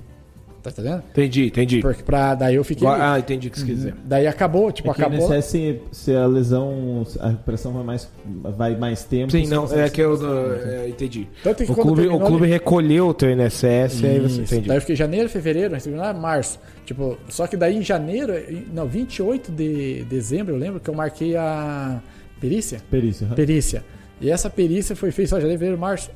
Tá 0.62 0.70
entendendo? 0.70 1.02
Entendi, 1.10 1.46
entendi. 1.46 1.80
Porque 1.80 2.02
pra, 2.02 2.34
daí 2.34 2.54
eu 2.54 2.64
fiquei. 2.64 2.86
Ah, 2.86 3.18
entendi 3.18 3.48
o 3.48 3.50
que 3.50 3.58
você 3.58 3.66
quis 3.66 3.76
dizer. 3.76 3.94
Daí 4.04 4.26
acabou, 4.26 4.70
tipo, 4.70 4.90
É 4.90 4.94
que 4.94 5.00
acabou. 5.02 5.34
INSS, 5.34 5.44
se, 5.46 5.80
se 5.90 6.14
a 6.14 6.26
lesão, 6.26 7.06
a 7.18 7.28
recuperação 7.30 7.72
vai 7.72 7.82
mais, 7.82 8.08
vai 8.26 8.76
mais 8.76 9.04
tempo. 9.04 9.32
Sim, 9.32 9.46
não, 9.46 9.64
é 9.72 9.88
que 9.88 10.00
eu 10.00 10.18
é, 10.66 10.88
entendi. 10.88 11.26
Tanto 11.42 11.64
que 11.64 11.72
O 11.72 11.74
clube, 11.74 12.06
o 12.08 12.20
clube 12.20 12.46
recolheu 12.46 13.08
o 13.08 13.14
teu 13.14 13.30
INSS, 13.30 13.64
aí 13.64 14.20
você 14.20 14.26
Isso. 14.26 14.40
entende. 14.42 14.68
Daí 14.68 14.76
eu 14.76 14.80
fiquei 14.80 14.96
janeiro, 14.96 15.28
fevereiro, 15.28 15.72
recebi 15.74 15.96
lá 15.96 16.12
março. 16.12 16.58
Tipo, 16.84 17.16
só 17.28 17.46
que 17.46 17.56
daí 17.56 17.76
em 17.76 17.82
janeiro, 17.82 18.34
não, 18.72 18.86
28 18.86 19.50
de 19.52 20.04
dezembro, 20.04 20.54
eu 20.54 20.58
lembro 20.58 20.80
que 20.80 20.90
eu 20.90 20.94
marquei 20.94 21.36
a 21.36 22.02
perícia. 22.40 22.80
Perícia. 22.90 23.26
aham. 23.26 23.34
Perícia. 23.34 23.84
E 24.20 24.30
essa 24.30 24.50
perícia 24.50 24.94
foi 24.94 25.10
feita 25.10 25.30
só 25.30 25.36
janeiro, 25.36 25.58
fevereiro, 25.58 25.80
março. 25.80 26.10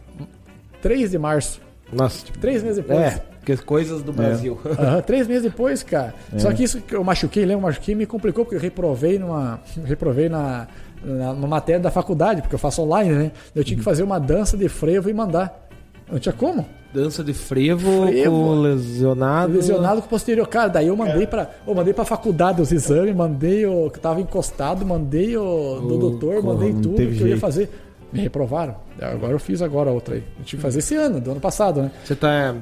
3 0.83 1.13
de 1.13 1.19
março. 1.19 1.61
Nossa, 1.97 2.25
tipo, 2.25 2.39
Três 2.39 2.63
meses 2.63 2.77
depois. 2.79 2.99
é, 3.01 3.23
que 3.45 3.53
as 3.53 3.61
coisas 3.61 4.03
do 4.03 4.13
Brasil. 4.13 4.59
Aham, 4.79 5.01
três 5.03 5.27
meses 5.27 5.43
depois, 5.45 5.83
cara. 5.83 6.15
É. 6.33 6.39
Só 6.39 6.53
que 6.53 6.63
isso 6.63 6.81
que 6.81 6.95
eu 6.95 7.05
machuquei, 7.05 7.43
lembra? 7.45 7.57
Eu 7.57 7.61
machuquei 7.69 7.95
me 7.95 8.07
complicou 8.07 8.45
porque 8.45 8.57
eu 8.57 8.61
reprovei 8.61 9.19
numa. 9.19 9.61
Reprovei 9.85 10.29
na, 10.29 10.67
na, 11.05 11.33
numa 11.33 11.49
matéria 11.49 11.81
da 11.81 11.91
faculdade, 11.91 12.41
porque 12.43 12.55
eu 12.55 12.59
faço 12.59 12.83
online, 12.83 13.11
né? 13.13 13.33
Eu 13.55 13.63
tinha 13.65 13.77
que 13.77 13.81
Uhum. 13.81 13.85
fazer 13.85 14.03
uma 14.03 14.19
dança 14.19 14.57
de 14.57 14.69
frevo 14.69 15.09
e 15.11 15.15
mandar. 15.15 15.69
Não 16.11 16.19
tinha 16.19 16.33
como. 16.33 16.67
Dança 16.93 17.25
de 17.25 17.33
frevo, 17.35 18.07
Frevo. 18.07 18.31
com 18.31 18.61
lesionado. 18.61 19.53
Lesionado 19.55 20.01
com 20.03 20.07
posterior. 20.09 20.47
Cara, 20.47 20.69
daí 20.69 20.87
eu 20.87 20.97
mandei 20.97 21.27
pra. 21.27 21.51
Eu 21.67 21.75
mandei 21.75 21.93
pra 21.93 22.05
faculdade 22.05 22.63
os 22.63 22.71
exames, 22.71 23.15
mandei 23.17 23.67
o. 23.67 23.91
que 23.91 23.99
tava 23.99 24.21
encostado, 24.21 24.87
mandei 24.87 25.37
o 25.37 25.81
do 25.81 25.95
O- 25.97 25.99
doutor, 25.99 26.41
mandei 26.43 26.73
tudo 26.73 26.91
que 26.91 26.97
teve 26.97 27.15
eu 27.17 27.21
ia 27.23 27.27
jeito. 27.29 27.41
fazer. 27.41 27.71
Me 28.15 28.21
reprovaram. 28.21 28.77
Agora 29.01 29.33
eu 29.33 29.39
fiz 29.39 29.61
agora 29.61 29.91
outra 29.91 30.15
aí. 30.15 30.25
Eu 30.39 30.45
tive 30.45 30.57
que 30.59 30.63
fazer 30.63 30.79
esse 30.79 30.95
ano, 30.95 31.21
do 31.21 31.33
ano 31.33 31.41
passado, 31.41 31.83
né? 31.83 31.91
Você 32.05 32.15
tá, 32.15 32.55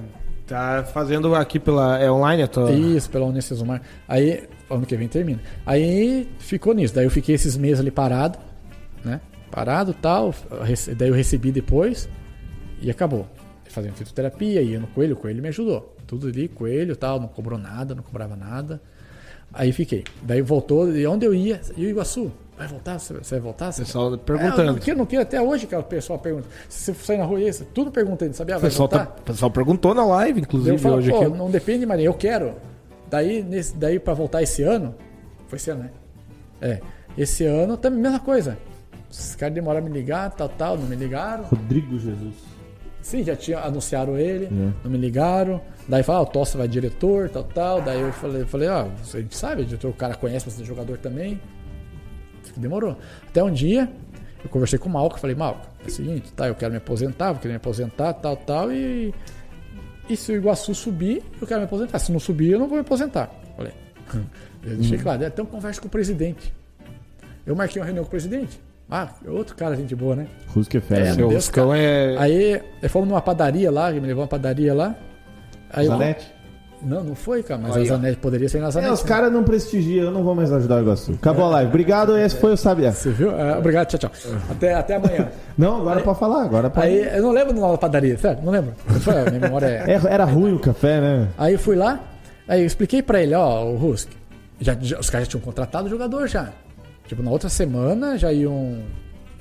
tá 0.46 0.82
fazendo 0.84 1.34
aqui 1.34 1.60
pela. 1.60 1.98
É 1.98 2.10
online 2.10 2.42
a 2.42 2.48
tua. 2.48 2.72
Isso, 2.72 3.10
pela 3.10 3.26
Unicesumar. 3.26 3.82
Aí, 4.08 4.48
ano 4.70 4.86
que 4.86 4.96
vem 4.96 5.08
termina. 5.08 5.40
Aí 5.66 6.26
ficou 6.38 6.72
nisso. 6.72 6.94
Daí 6.94 7.04
eu 7.04 7.10
fiquei 7.10 7.34
esses 7.34 7.56
meses 7.56 7.80
ali 7.80 7.90
parado, 7.90 8.38
né? 9.04 9.20
Parado 9.50 9.90
e 9.90 9.94
tal. 9.94 10.34
Daí 10.96 11.08
eu 11.08 11.14
recebi 11.14 11.52
depois 11.52 12.08
e 12.80 12.90
acabou. 12.90 13.26
Fazendo 13.68 13.94
fitoterapia, 13.94 14.60
ia 14.62 14.80
no 14.80 14.86
coelho, 14.86 15.14
o 15.14 15.16
coelho 15.16 15.42
me 15.42 15.48
ajudou. 15.48 15.96
Tudo 16.06 16.28
ali, 16.28 16.48
coelho 16.48 16.92
e 16.92 16.96
tal, 16.96 17.20
não 17.20 17.28
cobrou 17.28 17.58
nada, 17.58 17.94
não 17.94 18.02
cobrava 18.02 18.36
nada. 18.36 18.80
Aí 19.52 19.72
fiquei. 19.72 20.04
Daí 20.22 20.40
voltou, 20.40 20.94
e 20.94 21.06
onde 21.06 21.26
eu 21.26 21.34
ia? 21.34 21.60
E 21.76 21.84
o 21.86 21.88
Iguaçu? 21.90 22.32
Vai 22.56 22.68
voltar? 22.68 22.98
Você 22.98 23.14
vai 23.14 23.40
voltar? 23.40 23.72
Você 23.72 23.82
Pessoal 23.82 24.10
É, 24.10 24.14
eu 24.14 24.18
perguntando. 24.18 24.72
não 24.72 24.78
quero, 24.78 24.98
não 24.98 25.06
quero 25.06 25.22
até 25.22 25.40
hoje 25.40 25.66
que 25.66 25.74
o 25.74 25.82
pessoal 25.82 26.18
pergunta. 26.18 26.46
Se 26.68 26.92
você 26.94 27.04
sair 27.04 27.18
na 27.18 27.24
rua, 27.24 27.40
isso, 27.40 27.64
tudo 27.72 27.90
perguntando, 27.90 28.34
sabia? 28.34 28.56
O 28.56 28.60
Vai 28.60 28.70
pessoal, 28.70 28.88
tá, 28.88 28.98
voltar? 28.98 29.20
o 29.20 29.22
pessoal 29.24 29.50
perguntou 29.50 29.94
na 29.94 30.04
live, 30.04 30.40
inclusive, 30.40 30.78
falo, 30.78 30.96
hoje 30.96 31.12
aqui. 31.12 31.24
não 31.28 31.50
depende, 31.50 31.86
Maria, 31.86 32.06
eu 32.06 32.14
quero. 32.14 32.54
Daí, 33.10 33.42
nesse, 33.42 33.74
daí 33.76 33.98
pra 33.98 34.14
voltar 34.14 34.42
esse 34.42 34.62
ano, 34.62 34.94
foi 35.48 35.56
esse 35.56 35.70
ano, 35.70 35.84
né? 35.84 35.90
É, 36.60 36.80
esse 37.18 37.44
ano 37.44 37.76
também 37.76 38.00
mesma 38.00 38.20
coisa. 38.20 38.56
Os 39.10 39.34
caras 39.34 39.54
demoraram 39.54 39.86
a 39.86 39.90
me 39.90 39.94
ligar, 39.94 40.30
tal, 40.30 40.48
tal, 40.48 40.78
não 40.78 40.86
me 40.86 40.96
ligaram. 40.96 41.44
Rodrigo 41.44 41.98
Jesus. 41.98 42.34
Sim, 43.02 43.24
já 43.24 43.34
tinha 43.34 43.58
anunciaram 43.58 44.16
ele, 44.16 44.44
É. 44.46 44.48
não 44.84 44.90
me 44.90 44.96
ligaram. 44.96 45.60
Daí 45.88 46.02
falaram, 46.02 46.24
ah, 46.26 46.28
o 46.28 46.32
Tossa 46.32 46.56
vai 46.56 46.68
diretor, 46.68 47.28
tal, 47.28 47.42
tal. 47.42 47.82
Daí 47.82 48.00
eu 48.00 48.12
falei, 48.12 48.44
falei 48.44 48.68
ó, 48.68 48.82
a 48.86 49.18
gente 49.18 49.36
sabe, 49.36 49.64
diretor, 49.64 49.90
o 49.90 49.94
cara 49.94 50.14
conhece 50.14 50.46
bastante 50.46 50.66
jogador 50.68 50.96
também. 50.98 51.40
Demorou. 52.60 52.96
Até 53.28 53.42
um 53.42 53.50
dia, 53.52 53.88
eu 54.44 54.50
conversei 54.50 54.78
com 54.78 54.88
o 54.88 54.92
Malco, 54.92 55.18
falei, 55.18 55.36
Malco, 55.36 55.66
é 55.84 55.88
o 55.88 55.90
seguinte, 55.90 56.32
tá, 56.32 56.48
eu 56.48 56.54
quero 56.54 56.70
me 56.72 56.78
aposentar, 56.78 57.32
vou 57.32 57.40
querer 57.40 57.52
me 57.52 57.56
aposentar, 57.56 58.12
tal, 58.14 58.36
tal, 58.36 58.72
e. 58.72 59.14
E 60.08 60.16
se 60.16 60.32
o 60.32 60.36
Iguaçu 60.36 60.74
subir, 60.74 61.22
eu 61.40 61.46
quero 61.46 61.60
me 61.60 61.66
aposentar. 61.66 61.98
Se 62.00 62.10
não 62.10 62.18
subir, 62.18 62.50
eu 62.50 62.58
não 62.58 62.66
vou 62.66 62.74
me 62.76 62.80
aposentar. 62.82 63.30
Falei. 63.56 63.72
Eu 64.64 64.76
deixei 64.76 64.96
claro, 64.96 65.24
então 65.24 65.44
conversa 65.44 65.80
com 65.80 65.88
o 65.88 65.90
presidente. 65.90 66.54
Eu 67.44 67.56
marquei 67.56 67.80
uma 67.82 67.84
reunião 67.84 68.04
com 68.04 68.08
o 68.08 68.10
presidente. 68.10 68.60
Ah, 68.88 69.08
outro 69.26 69.56
cara, 69.56 69.74
gente 69.74 69.92
boa, 69.96 70.14
né? 70.14 70.28
Rusque 70.48 70.76
é 70.76 70.80
fera. 70.80 71.06
É, 71.08 71.12
Ruscão 71.12 71.74
é. 71.74 72.16
Aí, 72.16 72.62
aí 72.80 72.88
fomos 72.88 73.08
numa 73.08 73.20
padaria 73.20 73.70
lá, 73.72 73.90
ele 73.90 74.00
me 74.00 74.06
levou 74.06 74.22
uma 74.22 74.28
padaria 74.28 74.72
lá. 74.72 74.94
Aí 75.70 75.86
eu- 75.86 75.90
Zanete? 75.92 76.32
Não, 76.84 77.04
não 77.04 77.14
foi, 77.14 77.42
cara, 77.42 77.60
mas 77.62 77.76
Aí, 77.76 77.82
a 77.88 77.92
ó. 77.92 77.96
Zanete 77.96 78.16
poderia 78.18 78.48
ser 78.48 78.60
na 78.60 78.68
É, 78.68 78.70
Zanete. 78.72 78.92
os 78.92 79.02
né? 79.02 79.08
caras 79.08 79.32
não 79.32 79.44
prestigiam, 79.44 80.06
eu 80.06 80.10
não 80.10 80.22
vou 80.24 80.34
mais 80.34 80.52
ajudar 80.52 80.76
o 80.76 80.80
Iguaçu. 80.80 81.12
Acabou 81.12 81.44
a 81.44 81.48
live. 81.50 81.68
Obrigado, 81.68 82.18
esse 82.18 82.36
foi 82.36 82.52
o 82.52 82.56
Sabiá. 82.56 82.92
Você 82.92 83.10
viu? 83.10 83.30
Ah, 83.30 83.56
obrigado, 83.58 83.86
tchau, 83.88 83.98
tchau. 84.10 84.10
Até, 84.50 84.74
até 84.74 84.96
amanhã. 84.96 85.28
Não, 85.56 85.76
agora 85.80 86.00
pode 86.00 86.18
falar, 86.18 86.42
agora 86.44 86.68
pode. 86.70 86.86
Aí, 86.86 87.16
eu 87.16 87.22
não 87.22 87.30
lembro 87.30 87.52
do 87.52 87.60
nome 87.60 87.72
da 87.72 87.78
padaria, 87.78 88.16
sério, 88.18 88.42
não 88.42 88.50
lembro. 88.52 88.72
Foi, 89.00 89.14
a 89.20 89.24
minha 89.30 89.40
memória 89.40 89.66
é... 89.66 89.92
É, 89.92 90.00
era 90.12 90.24
ruim 90.24 90.54
o 90.54 90.58
café, 90.58 91.00
né? 91.00 91.28
Aí 91.38 91.52
eu 91.52 91.58
fui 91.58 91.76
lá, 91.76 92.00
aí 92.48 92.60
eu 92.62 92.66
expliquei 92.66 93.02
pra 93.02 93.22
ele, 93.22 93.34
ó, 93.34 93.64
o 93.64 93.76
Rusk, 93.76 94.08
já, 94.60 94.74
já- 94.80 94.98
os 94.98 95.10
caras 95.10 95.26
já 95.26 95.30
tinham 95.32 95.42
contratado 95.44 95.86
o 95.86 95.90
jogador 95.90 96.26
já. 96.26 96.48
Tipo, 97.06 97.22
na 97.22 97.30
outra 97.30 97.48
semana 97.48 98.16
já 98.18 98.32
iam... 98.32 98.78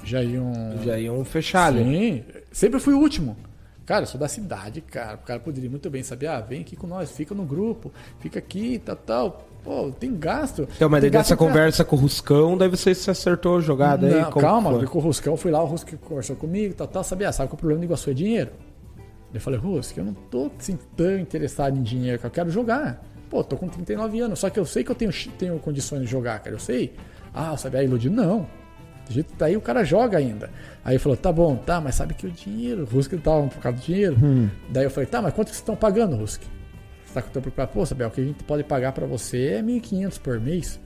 Já 0.03 0.21
iam... 0.21 0.51
Já 0.83 0.97
iam 0.99 1.23
fechar. 1.23 1.71
Sim, 1.73 2.23
sempre 2.51 2.79
fui 2.79 2.93
o 2.93 2.99
último. 2.99 3.37
Cara, 3.85 4.03
eu 4.03 4.07
sou 4.07 4.19
da 4.19 4.27
cidade, 4.27 4.81
cara. 4.81 5.15
O 5.15 5.25
cara 5.25 5.39
poderia 5.39 5.69
muito 5.69 5.89
bem 5.89 6.03
saber, 6.03 6.27
ah, 6.27 6.39
vem 6.39 6.61
aqui 6.61 6.75
com 6.75 6.87
nós, 6.87 7.11
fica 7.11 7.33
no 7.33 7.43
grupo, 7.43 7.91
fica 8.19 8.39
aqui, 8.39 8.79
tal, 8.79 8.95
tal. 8.95 9.47
Pô, 9.63 9.91
tem 9.91 10.15
gasto. 10.17 10.67
Então, 10.75 10.89
mas 10.89 11.01
daí 11.01 11.09
gasto 11.09 11.29
dessa 11.29 11.37
conversa 11.37 11.85
com 11.85 11.95
o 11.95 11.99
Ruscão, 11.99 12.57
daí 12.57 12.67
você 12.67 12.95
se 12.95 13.11
acertou 13.11 13.57
a 13.57 13.61
jogada 13.61 14.07
aí. 14.07 14.13
Não, 14.13 14.31
como 14.31 14.45
calma, 14.45 14.71
foi? 14.71 14.87
com 14.87 14.97
o 14.97 15.01
Ruscão, 15.01 15.37
fui 15.37 15.51
lá, 15.51 15.61
o 15.61 15.67
Rusco 15.67 15.95
conversou 15.97 16.35
comigo, 16.35 16.73
tal, 16.73 16.87
tal, 16.87 17.03
sabia, 17.03 17.31
sabe 17.31 17.49
que 17.49 17.55
o 17.55 17.57
problema 17.57 17.79
do 17.79 17.85
Iguaçu 17.85 18.09
é 18.09 18.13
dinheiro. 18.13 18.51
Eu 19.33 19.39
falei, 19.39 19.59
Rusco, 19.59 19.99
eu 19.99 20.03
não 20.03 20.13
tô 20.13 20.51
assim, 20.59 20.77
tão 20.95 21.19
interessado 21.19 21.77
em 21.77 21.83
dinheiro, 21.83 22.19
que 22.19 22.25
eu 22.25 22.31
quero 22.31 22.49
jogar. 22.49 23.03
Pô, 23.29 23.43
tô 23.43 23.55
com 23.55 23.67
39 23.67 24.19
anos, 24.19 24.39
só 24.39 24.49
que 24.49 24.59
eu 24.59 24.65
sei 24.65 24.83
que 24.83 24.91
eu 24.91 24.95
tenho, 24.95 25.11
tenho 25.37 25.57
condições 25.59 26.01
de 26.01 26.07
jogar, 26.07 26.39
cara, 26.39 26.55
eu 26.55 26.59
sei. 26.59 26.93
Ah, 27.33 27.55
sabe, 27.55 27.77
aí 27.77 27.85
iludido, 27.85 28.15
não. 28.15 28.47
Do 29.11 29.15
jeito 29.15 29.33
que 29.33 29.37
tá 29.37 29.45
aí, 29.47 29.57
o 29.57 29.61
cara 29.61 29.83
joga 29.83 30.17
ainda. 30.17 30.49
Aí 30.85 30.93
ele 30.93 30.99
falou, 30.99 31.17
tá 31.17 31.31
bom, 31.31 31.57
tá, 31.57 31.81
mas 31.81 31.95
sabe 31.95 32.13
que 32.13 32.25
o 32.25 32.31
dinheiro, 32.31 32.83
o 32.83 32.85
Rusco 32.85 33.17
tava 33.17 33.45
por 33.47 33.61
causa 33.61 33.77
do 33.77 33.83
dinheiro. 33.83 34.15
Daí 34.69 34.85
eu 34.85 34.89
falei, 34.89 35.07
tá, 35.07 35.21
mas 35.21 35.33
quanto 35.33 35.47
que 35.47 35.53
vocês 35.53 35.61
estão 35.61 35.75
pagando, 35.75 36.15
Rusco? 36.15 36.45
Você 37.05 37.13
tá 37.13 37.21
com 37.21 37.27
o 37.27 37.31
teu 37.31 37.41
preocupado? 37.41 37.71
Pô, 37.73 37.85
Sabel, 37.85 38.07
o 38.07 38.11
que 38.11 38.21
a 38.21 38.23
gente 38.23 38.43
pode 38.45 38.63
pagar 38.63 38.93
pra 38.93 39.05
você 39.05 39.47
é 39.47 39.61
1.500 39.61 40.19
por 40.19 40.39
mês. 40.39 40.79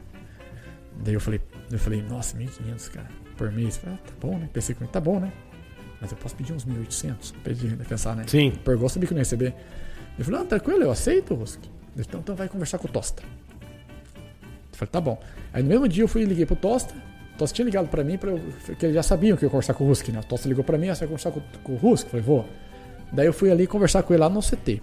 Daí 1.03 1.13
eu 1.13 1.19
falei, 1.22 1.40
eu 1.72 1.77
falei, 1.77 2.01
nossa, 2.01 2.35
1.500, 2.35 2.91
cara, 2.91 3.08
por 3.38 3.51
mês. 3.51 3.77
Falei, 3.77 3.95
ah, 3.95 4.08
tá 4.08 4.13
bom, 4.19 4.38
né? 4.40 4.49
Pensei 4.51 4.74
comigo, 4.74 4.91
tá 4.91 4.99
bom, 4.99 5.19
né? 5.19 5.31
Mas 6.01 6.11
eu 6.11 6.17
posso 6.17 6.35
pedir 6.35 6.51
uns 6.51 6.65
1.800, 6.65 7.33
pedi 7.43 7.67
de 7.67 7.75
pensar, 7.85 8.15
né? 8.15 8.24
Sim. 8.27 8.51
Pergou, 8.63 8.90
sabia 8.90 9.08
que 9.08 9.13
não 9.13 9.19
ia 9.19 9.24
receber. 9.24 9.53
Eu 10.17 10.25
falei, 10.25 10.41
ah, 10.41 10.45
tranquilo, 10.45 10.81
eu 10.81 10.91
aceito, 10.91 11.35
Rusk. 11.35 11.59
Então, 11.95 12.19
então 12.22 12.35
vai 12.35 12.49
conversar 12.49 12.79
com 12.79 12.88
o 12.88 12.91
Tosta. 12.91 13.22
Eu 13.22 14.77
falei, 14.77 14.91
tá 14.91 14.99
bom. 14.99 15.22
Aí 15.53 15.61
no 15.61 15.69
mesmo 15.69 15.88
dia 15.88 16.03
eu 16.03 16.08
fui 16.08 16.24
e 16.24 16.25
liguei 16.25 16.45
pro 16.45 16.56
Tosta. 16.56 16.93
Tosse 17.35 17.53
tinha 17.53 17.65
ligado 17.65 17.87
pra 17.87 18.03
mim, 18.03 18.17
pra 18.17 18.31
eu, 18.31 18.39
que 18.77 18.85
eles 18.85 18.95
já 18.95 19.03
sabiam 19.03 19.37
que 19.37 19.43
eu 19.45 19.47
ia 19.47 19.51
conversar 19.51 19.73
com 19.73 19.83
o 19.83 19.87
Rusk, 19.87 20.09
né? 20.09 20.19
O 20.19 20.23
Tosse 20.23 20.47
ligou 20.47 20.63
pra 20.63 20.77
mim, 20.77 20.89
ah, 20.89 20.95
você 20.95 21.05
vai 21.05 21.07
conversar 21.09 21.31
com, 21.31 21.41
com 21.63 21.73
o 21.73 21.75
Rusk? 21.75 22.05
Eu 22.05 22.09
falei, 22.11 22.25
vou. 22.25 22.45
Daí 23.11 23.25
eu 23.27 23.33
fui 23.33 23.51
ali 23.51 23.67
conversar 23.67 24.03
com 24.03 24.13
ele 24.13 24.21
lá 24.21 24.29
no 24.29 24.39
CT. 24.41 24.81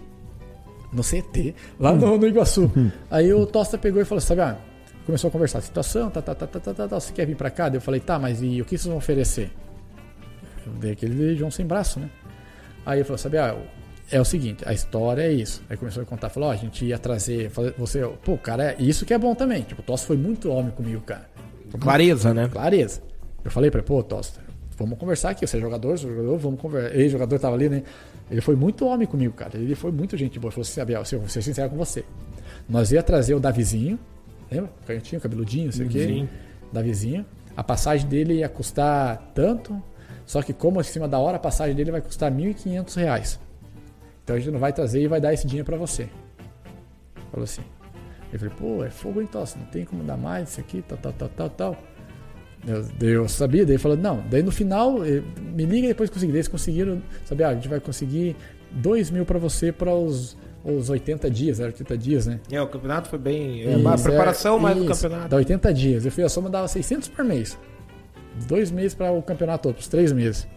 No 0.91 1.01
CT, 1.03 1.55
lá 1.79 1.91
no, 1.93 2.17
no 2.17 2.27
Iguaçu. 2.27 2.71
Aí 3.09 3.33
o 3.33 3.45
Tosta 3.45 3.77
pegou 3.77 4.01
e 4.01 4.05
falou, 4.05 4.21
sabe, 4.21 4.41
ah, 4.41 4.57
começou 5.05 5.27
a 5.27 5.31
conversar, 5.31 5.59
situação, 5.61 6.09
tá, 6.09 6.21
tá, 6.21 6.35
tá, 6.35 6.45
tá, 6.47 6.59
tá, 6.59 6.73
tá, 6.73 6.87
tá, 6.87 6.99
você 6.99 7.11
quer 7.11 7.25
vir 7.25 7.35
pra 7.35 7.49
cá? 7.49 7.67
Daí 7.69 7.77
eu 7.77 7.81
falei, 7.81 7.99
tá, 7.99 8.19
mas 8.19 8.41
e 8.43 8.61
o 8.61 8.65
que 8.65 8.77
vocês 8.77 8.85
vão 8.85 8.97
oferecer? 8.97 9.51
Eu 10.65 10.71
dei 10.73 10.91
aquele 10.91 11.35
João 11.35 11.49
sem 11.51 11.65
braço, 11.65 11.99
né? 11.99 12.09
Aí 12.85 12.99
ele 12.99 13.03
falou, 13.03 13.17
sabe, 13.17 13.37
ah, 13.37 13.57
é 14.11 14.21
o 14.21 14.25
seguinte, 14.25 14.63
a 14.67 14.73
história 14.73 15.23
é 15.23 15.31
isso. 15.33 15.63
Aí 15.69 15.75
começou 15.77 16.03
a 16.03 16.05
contar, 16.05 16.29
falou, 16.29 16.49
ó, 16.49 16.51
a 16.51 16.55
gente 16.55 16.85
ia 16.85 16.97
trazer, 16.99 17.49
fazer- 17.49 17.73
você, 17.77 18.05
pô, 18.23 18.37
cara, 18.37 18.71
é 18.73 18.75
isso 18.79 19.05
que 19.05 19.13
é 19.13 19.17
bom 19.17 19.33
também. 19.33 19.63
Tipo, 19.63 19.81
o 19.81 19.83
Tosta 19.83 20.05
foi 20.05 20.17
muito 20.17 20.51
homem 20.51 20.71
comigo, 20.71 21.01
cara. 21.01 21.27
Clareza, 21.79 22.33
né? 22.33 22.47
Clareza. 22.47 23.01
Eu 23.43 23.51
falei 23.51 23.69
pra 23.69 23.79
ele, 23.79 23.87
pô, 23.87 24.01
Tosta, 24.01 24.39
vamos 24.77 24.97
conversar 24.97 25.31
aqui. 25.31 25.45
Você 25.45 25.57
é 25.57 25.59
jogador, 25.59 25.97
sou 25.97 26.09
jogador, 26.09 26.37
vamos 26.37 26.59
conversar. 26.59 26.95
Ele, 26.95 27.09
jogador, 27.09 27.39
tava 27.39 27.55
ali, 27.55 27.69
né? 27.69 27.83
Ele 28.31 28.41
foi 28.41 28.55
muito 28.55 28.85
homem 28.85 29.07
comigo, 29.07 29.33
cara. 29.33 29.57
Ele 29.57 29.75
foi 29.75 29.91
muito 29.91 30.15
gente 30.15 30.39
boa. 30.39 30.49
Ele 30.49 30.55
falou 30.55 30.67
assim, 30.67 30.81
Abel, 30.81 31.03
eu 31.11 31.19
vou 31.19 31.29
ser 31.29 31.41
sincero 31.41 31.69
com 31.69 31.77
você. 31.77 32.05
Nós 32.67 32.91
ia 32.91 33.03
trazer 33.03 33.35
o 33.35 33.39
Davizinho, 33.39 33.99
lembra? 34.49 34.71
Canhotinho, 34.87 35.21
cabeludinho, 35.21 35.65
não 35.65 35.71
sei 35.71 35.85
o 35.85 35.89
quê. 35.89 36.27
Davizinho. 36.71 37.25
A 37.55 37.63
passagem 37.63 38.07
dele 38.07 38.35
ia 38.35 38.49
custar 38.49 39.31
tanto, 39.35 39.81
só 40.25 40.41
que 40.41 40.53
como 40.53 40.79
em 40.79 40.83
cima 40.83 41.07
da 41.07 41.19
hora, 41.19 41.37
a 41.37 41.39
passagem 41.39 41.75
dele 41.75 41.91
vai 41.91 42.01
custar 42.01 42.31
1.500 42.31 42.95
reais. 42.95 43.39
Então 44.23 44.35
a 44.35 44.39
gente 44.39 44.51
não 44.51 44.59
vai 44.59 44.73
trazer 44.73 45.01
e 45.01 45.07
vai 45.07 45.21
dar 45.21 45.33
esse 45.33 45.45
dinheiro 45.45 45.65
pra 45.65 45.77
você. 45.77 46.09
Falou 47.29 47.43
assim. 47.43 47.61
Eu 48.33 48.39
falei, 48.39 48.53
pô, 48.59 48.83
é 48.83 48.89
fogo 48.89 49.21
hein, 49.21 49.27
Tosse, 49.31 49.59
não 49.59 49.65
tem 49.67 49.85
como 49.85 50.03
dar 50.03 50.17
mais 50.17 50.49
isso 50.49 50.59
aqui, 50.59 50.83
tal, 50.87 50.97
tal, 50.97 51.13
tal, 51.13 51.29
tal, 51.29 51.49
tal. 51.49 51.83
Eu, 52.65 53.07
eu 53.07 53.29
sabia, 53.29 53.63
daí 53.63 53.75
ele 53.75 53.81
falou, 53.81 53.95
não, 53.95 54.23
daí 54.27 54.41
no 54.41 54.51
final, 54.51 55.05
eh, 55.05 55.21
me 55.53 55.65
liga 55.65 55.87
depois 55.87 56.09
que 56.09 56.15
conseguir. 56.15 56.31
Daí 56.31 56.39
eles 56.39 56.47
conseguiram, 56.47 57.01
sabe, 57.25 57.43
ah, 57.43 57.49
a 57.49 57.53
gente 57.53 57.67
vai 57.67 57.79
conseguir 57.79 58.35
2 58.71 59.11
mil 59.11 59.23
pra 59.23 59.37
você 59.37 59.71
para 59.71 59.93
os, 59.93 60.35
os 60.63 60.89
80 60.89 61.29
dias, 61.29 61.59
era 61.59 61.67
80 61.69 61.97
dias, 61.97 62.25
né? 62.25 62.39
É, 62.51 62.59
o 62.59 62.67
campeonato 62.67 63.07
foi 63.07 63.19
bem. 63.19 63.63
É, 63.63 63.77
Isso, 63.77 64.03
preparação 64.03 64.57
é, 64.57 64.61
mais 64.61 64.77
do 64.77 64.85
campeonato. 64.85 65.29
Dá 65.29 65.37
80 65.37 65.73
dias. 65.73 66.05
Eu 66.05 66.11
fui 66.11 66.23
a 66.23 66.29
soma 66.29 66.49
dava 66.49 66.67
600 66.67 67.09
por 67.09 67.23
mês. 67.23 67.55
Dois 68.47 68.71
meses 68.71 68.95
para 68.95 69.11
o 69.11 69.21
campeonato 69.21 69.69
todo, 69.69 69.77
os 69.77 69.87
três 69.87 70.11
meses. 70.11 70.47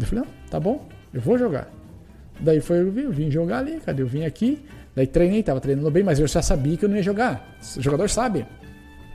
Eu 0.00 0.06
falei, 0.06 0.24
não, 0.24 0.50
tá 0.50 0.58
bom, 0.58 0.84
eu 1.12 1.20
vou 1.20 1.38
jogar. 1.38 1.70
Daí 2.40 2.60
foi, 2.60 2.80
eu 2.80 2.90
vim, 2.90 3.02
eu 3.02 3.12
vim 3.12 3.30
jogar 3.30 3.58
ali, 3.58 3.78
cadê? 3.78 4.02
Eu 4.02 4.08
vim 4.08 4.24
aqui, 4.24 4.64
daí 4.94 5.06
treinei, 5.06 5.42
tava 5.42 5.60
treinando 5.60 5.90
bem, 5.90 6.02
mas 6.02 6.18
eu 6.20 6.26
já 6.26 6.40
sabia 6.42 6.76
que 6.76 6.84
eu 6.84 6.88
não 6.88 6.96
ia 6.96 7.02
jogar. 7.02 7.56
O 7.76 7.80
jogador 7.82 8.08
sabe, 8.10 8.46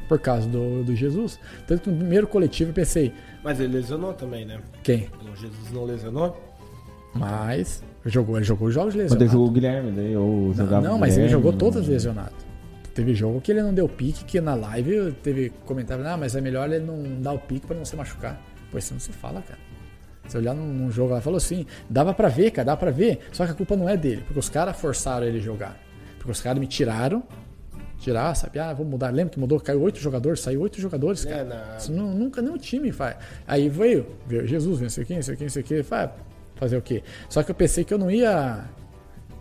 por 0.07 0.19
causa 0.19 0.47
do, 0.47 0.83
do 0.83 0.95
Jesus. 0.95 1.39
Tanto 1.67 1.83
que 1.83 1.89
no 1.89 1.97
primeiro 1.97 2.27
coletivo 2.27 2.71
eu 2.71 2.73
pensei, 2.73 3.13
Mas 3.43 3.59
ele 3.59 3.73
lesionou 3.73 4.13
também, 4.13 4.45
né? 4.45 4.59
quem? 4.83 5.07
O 5.31 5.35
Jesus 5.35 5.71
não 5.71 5.85
lesionou? 5.85 6.37
Mas 7.13 7.83
jogou, 8.05 8.37
ele 8.37 8.45
jogou 8.45 8.67
os 8.67 8.73
jogos 8.73 8.93
Quando 8.93 9.01
ele 9.01 9.03
lesionados. 9.09 9.31
jogou 9.33 9.47
o 9.47 9.51
Guilherme, 9.51 9.91
daí 9.91 10.13
eu 10.13 10.21
Não, 10.47 10.53
jogava 10.53 10.87
não 10.87 10.95
o 10.95 10.99
mas 10.99 11.17
ele 11.17 11.27
jogou 11.29 11.51
não- 11.51 11.57
todas 11.59 11.87
lesionado. 11.87 12.33
Teve 12.93 13.13
jogo 13.15 13.39
que 13.39 13.51
ele 13.51 13.61
não 13.61 13.73
deu 13.73 13.87
pique, 13.87 14.23
que 14.25 14.41
na 14.41 14.55
live 14.55 15.13
teve 15.23 15.51
comentário, 15.65 16.05
ah, 16.05 16.17
mas 16.17 16.35
é 16.35 16.41
melhor 16.41 16.69
ele 16.71 16.83
não 16.85 17.21
dar 17.21 17.33
o 17.33 17.39
pique 17.39 17.65
pra 17.65 17.75
não 17.75 17.85
se 17.85 17.95
machucar. 17.95 18.41
Pô, 18.71 18.77
isso 18.77 18.93
não 18.93 18.99
se 18.99 19.11
fala, 19.11 19.41
cara. 19.41 19.59
Se 20.29 20.37
olhar 20.37 20.53
num, 20.53 20.65
num 20.73 20.89
jogo 20.91 21.13
lá, 21.13 21.19
falou 21.19 21.35
assim, 21.37 21.65
dava 21.89 22.13
pra 22.13 22.29
ver, 22.29 22.51
cara, 22.51 22.67
dava 22.67 22.77
pra 22.79 22.91
ver. 22.91 23.19
Só 23.33 23.45
que 23.45 23.51
a 23.51 23.55
culpa 23.55 23.75
não 23.75 23.89
é 23.89 23.97
dele, 23.97 24.21
porque 24.25 24.39
os 24.39 24.47
caras 24.49 24.77
forçaram 24.79 25.25
ele 25.27 25.41
jogar. 25.41 25.77
Porque 26.17 26.31
os 26.31 26.39
caras 26.39 26.59
me 26.59 26.67
tiraram, 26.67 27.21
tirar, 27.97 28.33
sabe? 28.35 28.59
Ah, 28.59 28.73
vou 28.73 28.85
mudar. 28.85 29.09
Lembra 29.09 29.33
que 29.33 29.39
mudou, 29.39 29.59
caiu 29.59 29.81
oito 29.81 29.99
jogadores, 29.99 30.39
saiu 30.39 30.61
oito 30.61 30.79
jogadores, 30.79 31.25
cara. 31.25 31.41
É, 31.41 31.43
na- 31.43 31.75
Isso 31.77 31.91
nu- 31.91 32.13
nunca 32.13 32.41
nenhum 32.41 32.57
time 32.57 32.91
faz. 32.91 33.17
Aí 33.47 33.67
veio, 33.67 34.05
veio 34.25 34.45
Jesus, 34.47 34.79
não 34.79 34.89
sei 34.89 35.03
quem, 35.03 35.17
não 35.17 35.23
sei 35.23 35.35
quem, 35.35 35.45
não 35.47 35.51
sei 35.51 35.63
quem. 35.63 35.83
Faz, 35.83 36.09
fazer 36.55 36.77
o 36.77 36.81
quê? 36.81 37.03
Só 37.29 37.41
que 37.43 37.51
eu 37.51 37.55
pensei 37.55 37.83
que 37.83 37.93
eu 37.93 37.97
não 37.97 38.09
ia. 38.11 38.63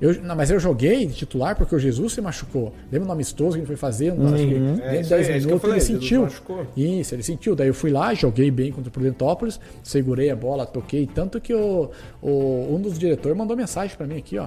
Eu, 0.00 0.22
não, 0.22 0.36
mas 0.36 0.50
eu 0.50 0.60
joguei 0.60 1.06
de 1.06 1.14
titular 1.14 1.56
porque 1.56 1.74
o 1.74 1.78
Jesus 1.78 2.12
se 2.12 2.20
machucou. 2.20 2.72
Lembra 2.90 3.06
no 3.06 3.12
amistoso 3.12 3.52
que 3.52 3.58
gente 3.58 3.66
foi 3.66 3.76
fazer? 3.76 4.12
Acho 4.12 4.18
que 4.46 4.54
É, 4.54 4.58
dentro 4.58 4.90
de 4.90 5.00
isso 5.00 5.14
aí, 5.14 5.24
10 5.24 5.28
é 5.28 5.38
minutos 5.46 5.60
falei, 5.60 5.76
ele 5.76 5.80
sentiu. 5.84 6.22
machucou. 6.22 6.66
Isso, 6.76 7.14
ele 7.14 7.22
sentiu. 7.22 7.56
Daí 7.56 7.66
eu 7.68 7.74
fui 7.74 7.90
lá, 7.90 8.14
joguei 8.14 8.50
bem 8.50 8.70
contra 8.70 8.88
o 8.88 8.92
Prudentópolis, 8.92 9.58
segurei 9.82 10.30
a 10.30 10.36
bola, 10.36 10.64
toquei. 10.64 11.06
Tanto 11.12 11.40
que 11.40 11.52
o, 11.52 11.90
o- 12.22 12.74
um 12.76 12.80
dos 12.80 12.98
diretores 12.98 13.36
mandou 13.36 13.56
mensagem 13.56 13.96
pra 13.96 14.06
mim 14.06 14.18
aqui, 14.18 14.38
ó. 14.38 14.46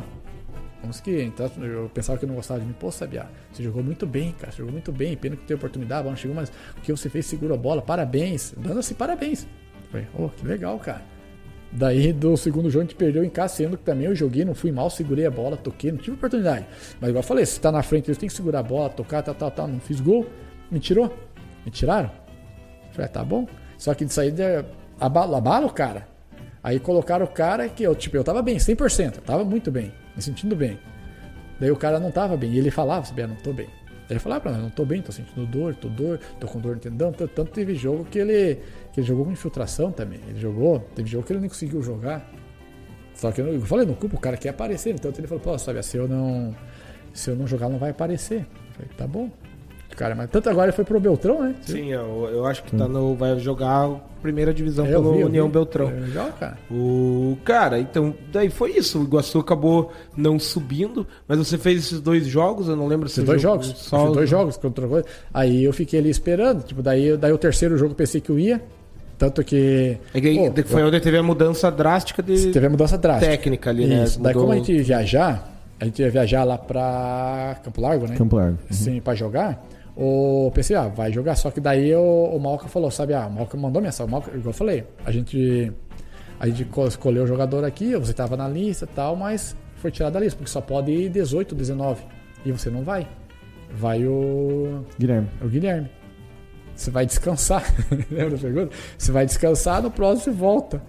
Vamos 0.81 0.99
que 0.99 1.21
então, 1.21 1.47
eu 1.63 1.91
pensava 1.93 2.17
que 2.17 2.25
eu 2.25 2.29
não 2.29 2.35
gostava 2.35 2.59
de 2.59 2.65
mim. 2.65 2.73
Pô, 2.79 2.89
Sabiá, 2.91 3.27
você 3.51 3.61
jogou 3.61 3.83
muito 3.83 4.07
bem, 4.07 4.33
cara. 4.39 4.51
Você 4.51 4.59
jogou 4.59 4.71
muito 4.71 4.91
bem. 4.91 5.15
Pena 5.15 5.35
que 5.35 5.43
teve 5.43 5.55
oportunidade, 5.57 5.99
a 5.99 6.03
bola 6.03 6.11
não 6.13 6.17
chegou, 6.17 6.35
mas 6.35 6.49
o 6.77 6.81
que 6.81 6.91
você 6.91 7.07
fez 7.07 7.25
segura 7.27 7.53
a 7.53 7.57
bola. 7.57 7.81
Parabéns. 7.83 8.53
Dando 8.57 8.79
assim, 8.79 8.95
parabéns. 8.95 9.45
Falei, 9.91 10.07
oh, 10.17 10.29
que 10.29 10.47
legal, 10.47 10.79
cara. 10.79 11.01
Daí 11.71 12.11
do 12.11 12.35
segundo 12.35 12.69
jogo 12.69 12.83
a 12.83 12.87
gente 12.87 12.95
perdeu 12.95 13.23
em 13.23 13.29
casa, 13.29 13.55
sendo 13.55 13.77
que 13.77 13.83
também 13.83 14.05
eu 14.05 14.15
joguei, 14.15 14.43
não 14.43 14.53
fui 14.53 14.71
mal, 14.71 14.89
segurei 14.89 15.25
a 15.25 15.31
bola, 15.31 15.55
toquei, 15.55 15.91
não 15.91 15.97
tive 15.97 16.17
oportunidade. 16.17 16.65
Mas 16.99 17.09
igual 17.09 17.21
eu 17.21 17.27
falei, 17.27 17.45
se 17.45 17.59
tá 17.61 17.71
na 17.71 17.81
frente, 17.81 18.07
eles 18.07 18.17
têm 18.17 18.27
que 18.27 18.35
segurar 18.35 18.59
a 18.59 18.63
bola, 18.63 18.89
tocar, 18.89 19.23
tal, 19.23 19.33
tal, 19.33 19.51
tal. 19.51 19.67
Não 19.67 19.79
fiz 19.79 20.01
gol, 20.01 20.27
me 20.69 20.79
tirou. 20.79 21.15
Me 21.65 21.71
tiraram. 21.71 22.09
Eu 22.09 22.93
Falei, 22.93 23.05
ah, 23.05 23.09
tá 23.09 23.23
bom. 23.23 23.47
Só 23.77 23.93
que 23.93 24.03
de 24.03 24.11
saída 24.11 24.65
abala, 24.99 25.37
abala 25.37 25.65
o 25.65 25.73
cara. 25.73 26.07
Aí 26.63 26.79
colocaram 26.79 27.25
o 27.25 27.29
cara 27.29 27.67
que 27.69 27.83
eu, 27.83 27.95
tipo, 27.95 28.17
eu 28.17 28.23
tava 28.23 28.41
bem, 28.41 28.57
100%, 28.57 29.15
eu 29.15 29.21
tava 29.21 29.43
muito 29.43 29.71
bem, 29.71 29.91
me 30.15 30.21
sentindo 30.21 30.55
bem. 30.55 30.79
Daí 31.59 31.71
o 31.71 31.75
cara 31.75 31.99
não 31.99 32.11
tava 32.11 32.37
bem, 32.37 32.51
e 32.51 32.57
ele 32.59 32.69
falava, 32.69 33.05
sabia, 33.05 33.25
não 33.25 33.35
tô 33.35 33.51
bem. 33.51 33.67
Ele 34.11 34.19
falava 34.19 34.41
pra 34.41 34.51
mim, 34.51 34.61
não 34.61 34.69
tô 34.69 34.83
bem, 34.83 35.01
tô 35.01 35.09
sentindo 35.09 35.45
dor, 35.45 35.73
tô 35.73 35.87
dor, 35.87 36.19
tô 36.37 36.45
com 36.45 36.59
dor 36.59 36.75
no 36.75 36.81
tendão. 36.81 37.13
Tanto, 37.13 37.45
teve 37.45 37.75
jogo 37.75 38.03
que 38.03 38.19
ele, 38.19 38.59
que 38.91 38.99
ele 38.99 39.07
jogou 39.07 39.23
com 39.23 39.31
infiltração 39.31 39.89
também. 39.89 40.19
Ele 40.27 40.37
jogou, 40.37 40.81
teve 40.93 41.09
jogo 41.09 41.25
que 41.25 41.31
ele 41.31 41.39
nem 41.39 41.47
conseguiu 41.47 41.81
jogar. 41.81 42.29
Só 43.15 43.31
que 43.31 43.39
eu, 43.39 43.47
eu 43.53 43.61
falei, 43.61 43.85
não 43.85 43.93
culpa, 43.93 44.17
o 44.17 44.19
cara 44.19 44.35
quer 44.35 44.49
aparecer. 44.49 44.93
Então 44.93 45.13
ele 45.17 45.27
falou, 45.27 45.41
pô, 45.41 45.57
sabe, 45.57 45.81
se 45.81 45.95
eu 45.95 46.09
não. 46.09 46.53
Se 47.13 47.29
eu 47.29 47.37
não 47.37 47.47
jogar, 47.47 47.69
não 47.69 47.77
vai 47.77 47.91
aparecer. 47.91 48.39
Eu 48.41 48.73
falei, 48.73 48.91
tá 48.97 49.07
bom. 49.07 49.31
Cara, 49.95 50.15
mas 50.15 50.29
tanto 50.29 50.49
agora 50.49 50.71
foi 50.73 50.83
pro 50.83 50.99
Beltrão, 50.99 51.41
né? 51.43 51.55
Sim, 51.61 51.91
eu, 51.91 52.29
eu 52.31 52.45
acho 52.45 52.63
que 52.63 52.75
tá 52.75 52.87
no, 52.87 53.13
vai 53.15 53.37
jogar 53.39 53.85
a 53.87 53.95
primeira 54.21 54.53
divisão 54.53 54.85
É, 54.85 54.89
eu 54.95 55.01
pelo 55.01 55.13
vi, 55.13 55.19
eu 55.21 55.27
União 55.27 55.47
vi. 55.47 55.53
Beltrão. 55.53 55.89
É 55.89 55.99
legal, 55.99 56.29
cara. 56.39 56.57
O 56.71 57.37
cara, 57.43 57.79
então, 57.79 58.13
daí 58.31 58.49
foi 58.49 58.71
isso. 58.71 58.99
O 58.99 59.03
Iguaçu 59.03 59.39
acabou 59.39 59.91
não 60.15 60.39
subindo, 60.39 61.05
mas 61.27 61.37
você 61.37 61.57
fez 61.57 61.85
esses 61.85 61.99
dois 62.01 62.25
jogos, 62.25 62.67
eu 62.67 62.75
não 62.75 62.87
lembro 62.87 63.07
se 63.09 63.15
Esses 63.19 63.25
dois 63.25 63.41
jogos. 63.41 63.67
Só 63.77 64.03
Esses 64.03 64.13
dois 64.13 64.29
jogos 64.29 64.57
contra 64.57 64.87
coisa. 64.87 65.05
Aí 65.33 65.63
eu 65.63 65.73
fiquei 65.73 65.99
ali 65.99 66.09
esperando. 66.09 66.63
Tipo, 66.63 66.81
daí, 66.81 67.15
daí 67.17 67.31
o 67.31 67.37
terceiro 67.37 67.77
jogo 67.77 67.91
eu 67.91 67.95
pensei 67.95 68.19
que 68.21 68.29
eu 68.29 68.39
ia. 68.39 68.61
Tanto 69.17 69.43
que. 69.43 69.97
É 70.15 70.19
que 70.19 70.33
pô, 70.35 70.63
foi 70.65 70.81
onde 70.83 70.99
teve 70.99 71.17
a 71.17 71.21
mudança 71.21 71.69
drástica 71.69 72.23
de 72.23 72.47
teve 72.51 72.65
a 72.65 72.69
mudança 72.71 72.97
drástica. 72.97 73.29
técnica 73.31 73.69
ali, 73.69 73.85
né? 73.85 74.03
Isso. 74.03 74.19
Daí, 74.19 74.33
Mudou- 74.33 74.47
como 74.47 74.53
a 74.53 74.55
gente 74.57 74.73
ia 74.73 74.83
viajar, 74.83 75.47
a 75.79 75.85
gente 75.85 76.01
ia 76.01 76.09
viajar 76.09 76.43
lá 76.43 76.57
pra 76.57 77.55
Campo 77.63 77.81
Largo, 77.81 78.07
né? 78.07 78.15
Campo 78.15 78.35
Largo. 78.35 78.57
Sim, 78.71 78.99
pra 78.99 79.13
jogar. 79.13 79.63
O 79.95 80.49
pensei, 80.53 80.75
ah, 80.75 80.87
vai 80.87 81.11
jogar. 81.11 81.35
Só 81.35 81.51
que 81.51 81.59
daí 81.59 81.93
o, 81.95 82.25
o 82.35 82.39
Malca 82.39 82.67
falou, 82.67 82.89
sabe? 82.89 83.13
Ah, 83.13 83.27
o 83.27 83.31
Malca 83.31 83.57
mandou 83.57 83.81
mensagem. 83.81 84.07
O 84.07 84.11
Malca, 84.11 84.29
igual 84.31 84.47
eu 84.47 84.53
falei, 84.53 84.83
a 85.05 85.11
gente, 85.11 85.71
a 86.39 86.47
gente 86.47 86.65
co- 86.65 86.87
escolheu 86.87 87.23
o 87.23 87.27
jogador 87.27 87.63
aqui, 87.65 87.95
você 87.95 88.13
tava 88.13 88.37
na 88.37 88.47
lista 88.47 88.85
e 88.85 88.95
tal, 88.95 89.15
mas 89.15 89.55
foi 89.75 89.91
tirado 89.91 90.13
da 90.13 90.19
lista, 90.19 90.37
porque 90.37 90.49
só 90.51 90.61
pode 90.61 90.91
ir 90.91 91.09
18, 91.09 91.53
19. 91.55 92.03
E 92.45 92.51
você 92.51 92.69
não 92.69 92.83
vai. 92.83 93.07
Vai 93.73 94.05
o, 94.05 94.83
Guilherme. 94.99 95.27
o 95.41 95.47
Guilherme. 95.47 95.89
Você 96.75 96.89
vai 96.89 97.05
descansar. 97.05 97.63
Lembra 98.09 98.31
da 98.31 98.37
pergunta? 98.37 98.75
Você 98.97 99.11
vai 99.11 99.25
descansar, 99.25 99.81
no 99.83 99.91
próximo 99.91 100.23
você 100.23 100.31
volta. 100.31 100.81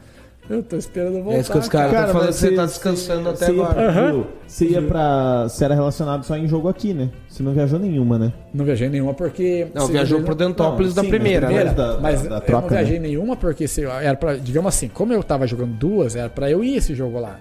Eu 0.51 0.63
tô 0.63 0.77
esperando 0.77 1.23
voltar. 1.23 1.37
É 1.37 1.41
isso 1.41 1.53
que 1.53 1.59
os 1.59 1.69
caras 1.69 1.93
Cara, 1.93 2.07
estão 2.07 2.21
falando 2.21 2.29
que 2.35 2.41
você 2.41 2.51
tá 2.53 2.67
descansando 2.67 3.29
até 3.29 3.53
ia, 3.53 3.63
agora. 3.65 4.13
viu? 4.13 4.27
você 4.47 4.67
ia 4.67 4.83
pra. 4.83 5.45
Você 5.49 5.65
era 5.65 5.75
relacionado 5.75 6.25
só 6.25 6.37
em 6.37 6.49
jogo 6.49 6.69
aqui, 6.69 6.93
né? 6.93 7.11
Você 7.29 7.43
não 7.43 7.53
viajou 7.53 7.79
nenhuma, 7.79 8.19
né? 8.19 8.33
Não 8.53 8.65
viajei 8.65 8.89
nenhuma 8.89 9.15
porque. 9.15 9.69
Não, 9.73 9.87
viajou 9.87 10.21
pro 10.23 10.35
Dentópolis 10.35 10.95
Não, 10.95 11.03
da 11.05 11.09
primeira, 11.09 11.49
né? 11.49 11.65
da- 11.73 11.99
mas 12.01 12.23
da- 12.23 12.29
da 12.29 12.37
eu 12.37 12.41
troca, 12.41 12.63
não 12.63 12.69
viajei 12.69 12.99
né? 12.99 13.07
nenhuma 13.09 13.37
porque 13.37 13.69
se, 13.69 13.85
era 13.85 14.17
pra, 14.17 14.35
digamos 14.35 14.69
assim, 14.75 14.89
como 14.89 15.13
eu 15.13 15.23
tava 15.23 15.47
jogando 15.47 15.73
duas, 15.75 16.17
era 16.17 16.29
pra 16.29 16.51
eu 16.51 16.63
ir 16.65 16.77
esse 16.77 16.93
jogo 16.95 17.19
lá. 17.21 17.39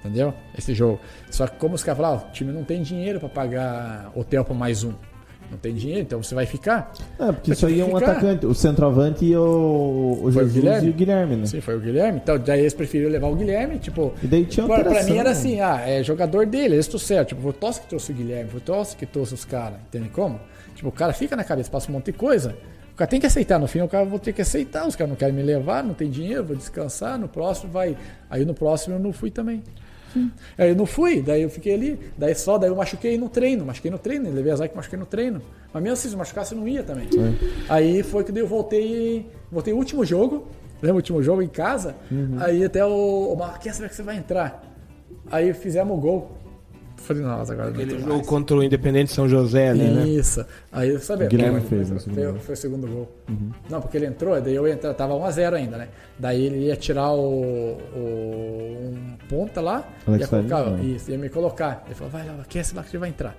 Entendeu? 0.00 0.32
Esse 0.56 0.72
jogo. 0.72 0.98
Só 1.30 1.46
que 1.46 1.56
como 1.58 1.74
os 1.74 1.84
caras 1.84 1.98
falaram, 2.00 2.22
ah, 2.24 2.28
o 2.28 2.32
time 2.32 2.52
não 2.52 2.64
tem 2.64 2.80
dinheiro 2.80 3.20
pra 3.20 3.28
pagar 3.28 4.10
hotel 4.16 4.42
pra 4.46 4.54
mais 4.54 4.82
um. 4.82 4.92
Não 5.50 5.58
tem 5.58 5.74
dinheiro, 5.74 6.02
então 6.02 6.22
você 6.22 6.34
vai 6.34 6.46
ficar. 6.46 6.92
É, 7.18 7.32
porque 7.32 7.52
isso 7.52 7.66
aí 7.66 7.80
é 7.80 7.84
um 7.84 7.98
ficar. 7.98 8.12
atacante. 8.12 8.46
O 8.46 8.54
centroavante 8.54 9.24
e 9.24 9.36
o, 9.36 10.20
o 10.22 10.32
Foi 10.32 10.44
o 10.44 10.46
Jesus 10.46 10.52
Guilherme? 10.54 10.86
e 10.86 10.90
o 10.90 10.94
Guilherme, 10.94 11.36
né? 11.36 11.46
Sim, 11.46 11.60
foi 11.60 11.76
o 11.76 11.80
Guilherme. 11.80 12.20
Então, 12.22 12.38
daí 12.38 12.60
eles 12.60 12.74
preferiram 12.74 13.10
levar 13.10 13.28
o 13.28 13.34
Guilherme, 13.34 13.78
tipo. 13.78 14.14
E 14.22 14.26
daí 14.26 14.44
tinha 14.44 14.66
pra, 14.66 14.84
pra 14.84 15.02
mim 15.02 15.16
era 15.16 15.24
né? 15.24 15.30
assim, 15.30 15.60
ah, 15.60 15.80
é 15.84 16.02
jogador 16.02 16.46
dele, 16.46 16.74
eles 16.74 16.86
trouxeram. 16.86 17.24
Tipo, 17.24 17.42
foi 17.42 17.50
o 17.50 17.54
Tosse 17.54 17.80
que 17.80 17.88
trouxe 17.88 18.12
o 18.12 18.14
Guilherme, 18.14 18.48
foi 18.50 18.58
o 18.60 18.62
Tosse 18.62 18.96
que 18.96 19.06
trouxe 19.06 19.34
os 19.34 19.44
caras. 19.44 19.78
Entende 19.88 20.08
como? 20.10 20.40
Tipo, 20.76 20.88
o 20.88 20.92
cara 20.92 21.12
fica 21.12 21.34
na 21.34 21.42
cabeça, 21.44 21.68
passa 21.70 21.90
um 21.90 21.94
monte 21.94 22.06
de 22.06 22.12
coisa. 22.12 22.54
O 22.92 22.96
cara 22.96 23.10
tem 23.10 23.18
que 23.18 23.26
aceitar. 23.26 23.58
No 23.58 23.66
fim, 23.66 23.80
o 23.80 23.88
cara 23.88 24.04
vou 24.04 24.18
ter 24.18 24.32
que 24.32 24.42
aceitar. 24.42 24.86
Os 24.86 24.94
caras 24.94 25.08
não 25.10 25.16
querem 25.16 25.34
me 25.34 25.42
levar, 25.42 25.82
não 25.82 25.94
tem 25.94 26.08
dinheiro, 26.10 26.44
vou 26.44 26.56
descansar. 26.56 27.18
No 27.18 27.28
próximo 27.28 27.72
vai. 27.72 27.96
Aí 28.28 28.44
no 28.44 28.54
próximo 28.54 28.94
eu 28.94 29.00
não 29.00 29.12
fui 29.12 29.30
também. 29.30 29.62
Aí 30.58 30.70
eu 30.70 30.76
não 30.76 30.86
fui, 30.86 31.20
daí 31.22 31.42
eu 31.42 31.50
fiquei 31.50 31.74
ali, 31.74 31.98
daí 32.16 32.34
só, 32.34 32.58
daí 32.58 32.70
eu 32.70 32.76
machuquei 32.76 33.16
no 33.16 33.28
treino, 33.28 33.64
machuquei 33.64 33.90
no 33.90 33.98
treino, 33.98 34.30
levei 34.30 34.52
azar 34.52 34.68
que 34.68 34.76
machuquei 34.76 34.98
no 34.98 35.06
treino. 35.06 35.40
Mas 35.72 35.82
mesmo 35.82 35.92
assim, 35.94 36.08
se 36.08 36.16
machucasse, 36.16 36.54
eu 36.54 36.58
não 36.60 36.66
ia 36.68 36.82
também. 36.82 37.08
Aí 37.68 38.02
foi 38.02 38.24
que 38.24 38.36
eu 38.36 38.46
voltei, 38.46 39.26
voltei 39.50 39.72
o 39.72 39.76
último 39.76 40.04
jogo, 40.04 40.48
lembra 40.82 40.94
o 40.94 40.96
último 40.96 41.22
jogo 41.22 41.42
em 41.42 41.48
casa? 41.48 41.94
Aí 42.40 42.64
até 42.64 42.84
o, 42.84 43.32
o 43.32 43.36
Marquinhos, 43.36 43.76
será 43.76 43.88
que 43.88 43.94
você 43.94 44.02
vai 44.02 44.16
entrar? 44.16 44.64
Aí 45.30 45.52
fizemos 45.54 45.96
o 45.96 46.00
gol. 46.00 46.32
Falei, 47.10 47.24
nossa, 47.24 47.52
agora 47.54 47.70
não 47.70 47.74
Aquele 47.74 47.98
jogo 47.98 48.14
mais. 48.14 48.26
contra 48.26 48.56
o 48.56 48.62
Independente 48.62 49.12
São 49.12 49.28
José 49.28 49.70
ali, 49.70 49.82
né? 49.82 50.06
Isso. 50.06 50.46
Aí 50.70 50.90
eu 50.90 51.00
sabia. 51.00 51.26
O 51.26 51.28
Guilherme 51.28 51.60
foi, 51.60 51.78
fez 51.78 51.88
foi, 51.88 51.98
segundo 51.98 52.14
foi, 52.14 52.24
gol. 52.24 52.40
foi 52.40 52.54
o 52.54 52.56
segundo 52.56 52.86
gol. 52.86 53.12
Não, 53.68 53.80
porque 53.80 53.96
ele 53.96 54.06
entrou, 54.06 54.40
daí 54.40 54.54
eu 54.54 54.68
ia 54.68 54.74
entrar, 54.74 54.94
tava 54.94 55.14
1x0 55.14 55.54
ainda, 55.54 55.76
né? 55.76 55.88
Daí 56.16 56.46
ele 56.46 56.66
ia 56.66 56.76
tirar 56.76 57.10
o, 57.10 57.78
o 57.96 58.92
um 58.92 59.16
ponta 59.28 59.60
lá, 59.60 59.88
Alex 60.06 60.22
ia 60.22 60.28
colocar, 60.28 60.64
Faria, 60.64 60.76
não. 60.76 60.84
isso, 60.84 61.10
ia 61.10 61.18
me 61.18 61.28
colocar. 61.28 61.82
Ele 61.86 61.94
falou, 61.96 62.12
vai 62.12 62.24
lá, 62.24 62.42
aquece 62.42 62.76
lá 62.76 62.84
que 62.84 62.90
você 62.90 62.98
vai 62.98 63.08
entrar. 63.08 63.36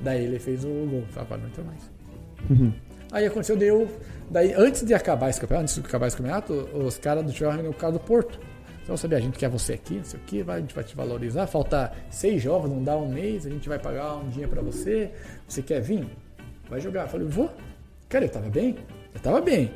Daí 0.00 0.24
ele 0.24 0.38
fez 0.38 0.64
o 0.64 0.68
gol. 0.68 1.02
Falei, 1.10 1.26
agora 1.26 1.40
não 1.40 1.48
entra 1.48 1.64
mais. 1.64 1.90
Uhum. 2.48 2.72
Aí 3.10 3.26
aconteceu, 3.26 3.56
deu. 3.56 3.88
Daí, 4.30 4.54
antes 4.54 4.84
de 4.84 4.94
acabar 4.94 5.30
esse 5.30 5.40
campeonato, 5.40 5.64
antes 5.64 5.74
de 5.74 5.80
acabar 5.80 6.06
esse 6.06 6.16
campeonato, 6.16 6.52
os 6.72 6.96
caras 6.96 7.24
do 7.24 7.32
Tijuana 7.32 7.60
no 7.60 7.74
cara 7.74 7.92
do 7.92 7.98
Porto. 7.98 8.38
Então, 8.82 8.96
sabia, 8.96 9.18
a 9.18 9.20
gente 9.20 9.38
quer 9.38 9.48
você 9.48 9.74
aqui, 9.74 9.96
não 9.96 10.04
sei 10.04 10.18
o 10.18 10.22
que, 10.24 10.42
vai, 10.42 10.58
a 10.58 10.60
gente 10.60 10.74
vai 10.74 10.82
te 10.82 10.96
valorizar. 10.96 11.46
Falta 11.46 11.92
seis 12.10 12.42
jogos, 12.42 12.70
não 12.70 12.82
dá 12.82 12.96
um 12.96 13.08
mês, 13.08 13.46
a 13.46 13.50
gente 13.50 13.68
vai 13.68 13.78
pagar 13.78 14.16
um 14.16 14.28
dia 14.28 14.48
pra 14.48 14.62
você. 14.62 15.10
Você 15.46 15.62
quer 15.62 15.80
vir? 15.80 16.06
Vai 16.68 16.80
jogar. 16.80 17.02
Eu 17.02 17.08
falei, 17.08 17.26
vou. 17.26 17.50
Cara, 18.08 18.24
eu 18.24 18.28
tava 18.28 18.48
bem? 18.48 18.76
Eu 19.14 19.20
tava 19.20 19.40
bem. 19.40 19.70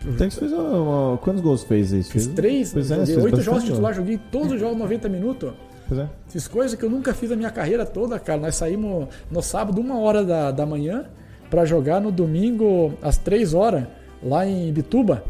Que 0.00 0.10
você 0.10 0.30
fez 0.30 0.52
uma, 0.52 1.16
Quantos 1.18 1.40
gols 1.40 1.62
fez 1.62 1.92
aí? 1.92 2.02
Fiz 2.02 2.26
três, 2.28 2.72
Pois 2.72 2.90
é, 2.90 3.06
joguei 3.06 3.24
oito 3.24 3.40
jogos 3.40 3.64
titular, 3.64 3.94
joguei 3.94 4.18
todos 4.30 4.52
os 4.52 4.60
jogos 4.60 4.76
90 4.76 5.08
minutos. 5.08 5.52
Pois 5.86 6.00
é. 6.00 6.08
Fiz 6.28 6.48
coisas 6.48 6.76
que 6.76 6.84
eu 6.84 6.90
nunca 6.90 7.14
fiz 7.14 7.30
na 7.30 7.36
minha 7.36 7.50
carreira 7.50 7.86
toda, 7.86 8.18
cara. 8.18 8.40
Nós 8.40 8.56
saímos 8.56 9.08
no 9.30 9.40
sábado, 9.40 9.80
uma 9.80 9.98
hora 10.00 10.24
da, 10.24 10.50
da 10.50 10.66
manhã, 10.66 11.06
pra 11.48 11.64
jogar 11.64 12.00
no 12.00 12.10
domingo, 12.10 12.94
às 13.00 13.16
três 13.16 13.54
horas, 13.54 13.84
lá 14.22 14.44
em 14.44 14.72
Bituba. 14.72 15.22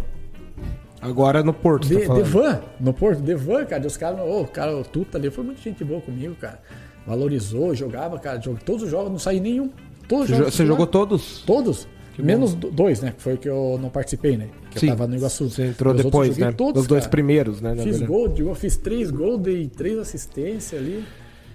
Agora 1.02 1.42
no 1.42 1.52
Porto, 1.52 1.88
De, 1.88 2.06
tá 2.06 2.14
de 2.14 2.22
van, 2.22 2.60
no 2.80 2.94
Porto, 2.94 3.20
de 3.20 3.34
van, 3.34 3.64
cara. 3.66 3.84
Os 3.86 3.96
caras, 3.96 4.20
ô, 4.20 4.42
o 4.42 4.46
cara, 4.46 4.76
o 4.76 4.84
Tuta 4.84 5.18
ali 5.18 5.30
foi 5.30 5.42
muita 5.44 5.60
gente 5.60 5.82
boa 5.84 6.00
comigo, 6.00 6.34
cara. 6.40 6.60
Valorizou, 7.06 7.74
jogava, 7.74 8.18
cara. 8.18 8.40
Jogou, 8.40 8.60
todos 8.64 8.84
os 8.84 8.90
jogos, 8.90 9.10
não 9.10 9.18
saí 9.18 9.40
nenhum. 9.40 9.68
Todos 10.08 10.24
os 10.24 10.30
Você, 10.30 10.32
jo- 10.32 10.38
jogos 10.38 10.54
você 10.54 10.66
jogou 10.66 10.86
todos? 10.86 11.42
Todos. 11.44 11.88
Menos 12.18 12.54
do- 12.54 12.70
dois, 12.70 13.00
né? 13.00 13.12
Que 13.16 13.22
foi 13.22 13.36
que 13.38 13.48
eu 13.48 13.78
não 13.80 13.88
participei, 13.88 14.36
né? 14.36 14.48
Que 14.70 14.78
Sim. 14.80 14.86
eu 14.90 14.92
tava 14.96 15.08
no 15.08 15.16
Iguaçu. 15.16 15.48
Você 15.50 15.66
entrou 15.66 15.94
Os 15.94 16.02
depois, 16.04 16.36
né? 16.38 16.52
Todos, 16.52 16.74
Dos 16.82 16.86
dois 16.86 17.04
cara. 17.04 17.10
primeiros, 17.10 17.60
né? 17.60 17.70
Fiz 17.74 17.84
verdade. 17.84 18.06
gol, 18.06 18.28
digo, 18.28 18.54
fiz 18.54 18.76
três 18.76 19.10
gols, 19.10 19.40
dei 19.40 19.66
três 19.68 19.98
assistências 19.98 20.80
ali. 20.80 21.02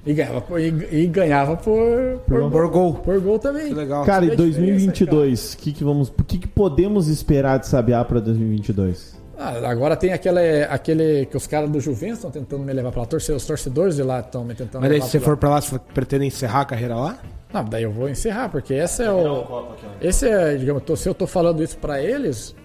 E 0.06 0.14
ganhava 0.14 0.42
por, 0.42 0.60
e, 0.60 0.68
e 0.92 1.06
ganhava 1.08 1.56
por, 1.58 2.20
por, 2.28 2.50
Por 2.50 2.68
gol. 2.70 2.94
Por 2.96 3.20
gol 3.20 3.38
também. 3.40 3.68
Que 3.68 3.74
legal. 3.74 4.04
Cara, 4.06 4.26
e 4.26 4.30
Sabe 4.30 4.44
a 4.44 4.46
diferença, 4.48 4.62
2022, 4.96 5.54
o 5.54 5.58
que, 5.58 5.72
que, 5.74 5.84
vamos, 5.84 6.10
o 6.10 6.24
que, 6.24 6.38
que 6.40 6.48
podemos 6.48 7.08
esperar 7.08 7.60
de 7.60 7.68
Sabiá 7.68 8.04
pra 8.04 8.20
2022? 8.20 9.16
Ah, 9.40 9.70
agora 9.70 9.96
tem 9.96 10.12
aquele, 10.14 10.64
aquele 10.64 11.26
que 11.28 11.38
os 11.38 11.46
caras 11.46 11.70
do 11.70 11.80
Juventus 11.80 12.18
estão 12.18 12.32
tentando 12.32 12.64
me 12.64 12.74
levar 12.74 12.92
pra 12.92 13.02
lá. 13.02 13.08
Torce- 13.08 13.32
Os 13.32 13.46
torcedores 13.46 13.96
de 13.96 14.04
lá 14.04 14.20
estão 14.22 14.44
me 14.44 14.56
tentando 14.56 14.82
Mas 14.82 14.92
aí, 14.92 15.02
se 15.02 15.10
você 15.12 15.20
pra 15.20 15.26
for 15.26 15.38
pra 15.38 15.50
lá, 15.50 15.62
você 15.62 15.80
pretende 15.94 16.26
encerrar 16.26 16.62
a 16.62 16.66
carreira 16.66 16.96
lá? 16.96 17.20
Não, 17.54 17.64
daí 17.64 17.84
eu 17.84 17.92
vou 17.92 18.10
encerrar, 18.10 18.50
porque 18.50 18.74
esse 18.74 19.04
é 19.04 19.12
o. 19.12 19.68
Esse 20.02 20.28
é, 20.28 20.56
digamos, 20.56 20.84
tô- 20.84 20.96
se 20.96 21.08
eu 21.08 21.14
tô 21.14 21.28
falando 21.28 21.64
isso 21.64 21.78
pra 21.78 22.02
eles, 22.02 22.56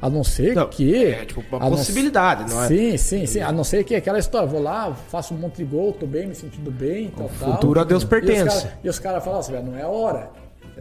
a 0.00 0.08
não 0.10 0.24
ser 0.24 0.54
Não, 0.54 0.66
que. 0.68 1.04
é, 1.04 1.24
tipo, 1.26 1.42
uma 1.54 1.66
a 1.66 1.70
não- 1.70 1.76
possibilidade, 1.76 2.50
não 2.50 2.64
é? 2.64 2.66
Sim, 2.68 2.96
sim, 2.96 3.26
sim. 3.26 3.40
A 3.40 3.52
não 3.52 3.62
ser 3.62 3.84
que 3.84 3.94
aquela 3.94 4.18
história, 4.18 4.48
vou 4.48 4.60
lá, 4.62 4.92
faço 5.08 5.34
um 5.34 5.36
monte 5.36 5.56
de 5.58 5.64
gol, 5.64 5.92
tô 5.92 6.06
bem, 6.06 6.26
me 6.26 6.34
sentindo 6.34 6.70
bem, 6.70 7.08
tal, 7.16 7.30
tal. 7.38 7.52
futuro 7.52 7.78
a 7.78 7.84
Deus 7.84 8.04
pertence. 8.04 8.66
E 8.82 8.88
os 8.88 8.98
caras 8.98 9.22
falam 9.22 9.40
assim, 9.40 9.52
"Velho, 9.52 9.66
não 9.66 9.78
é 9.78 9.82
a 9.82 9.88
hora. 9.88 10.30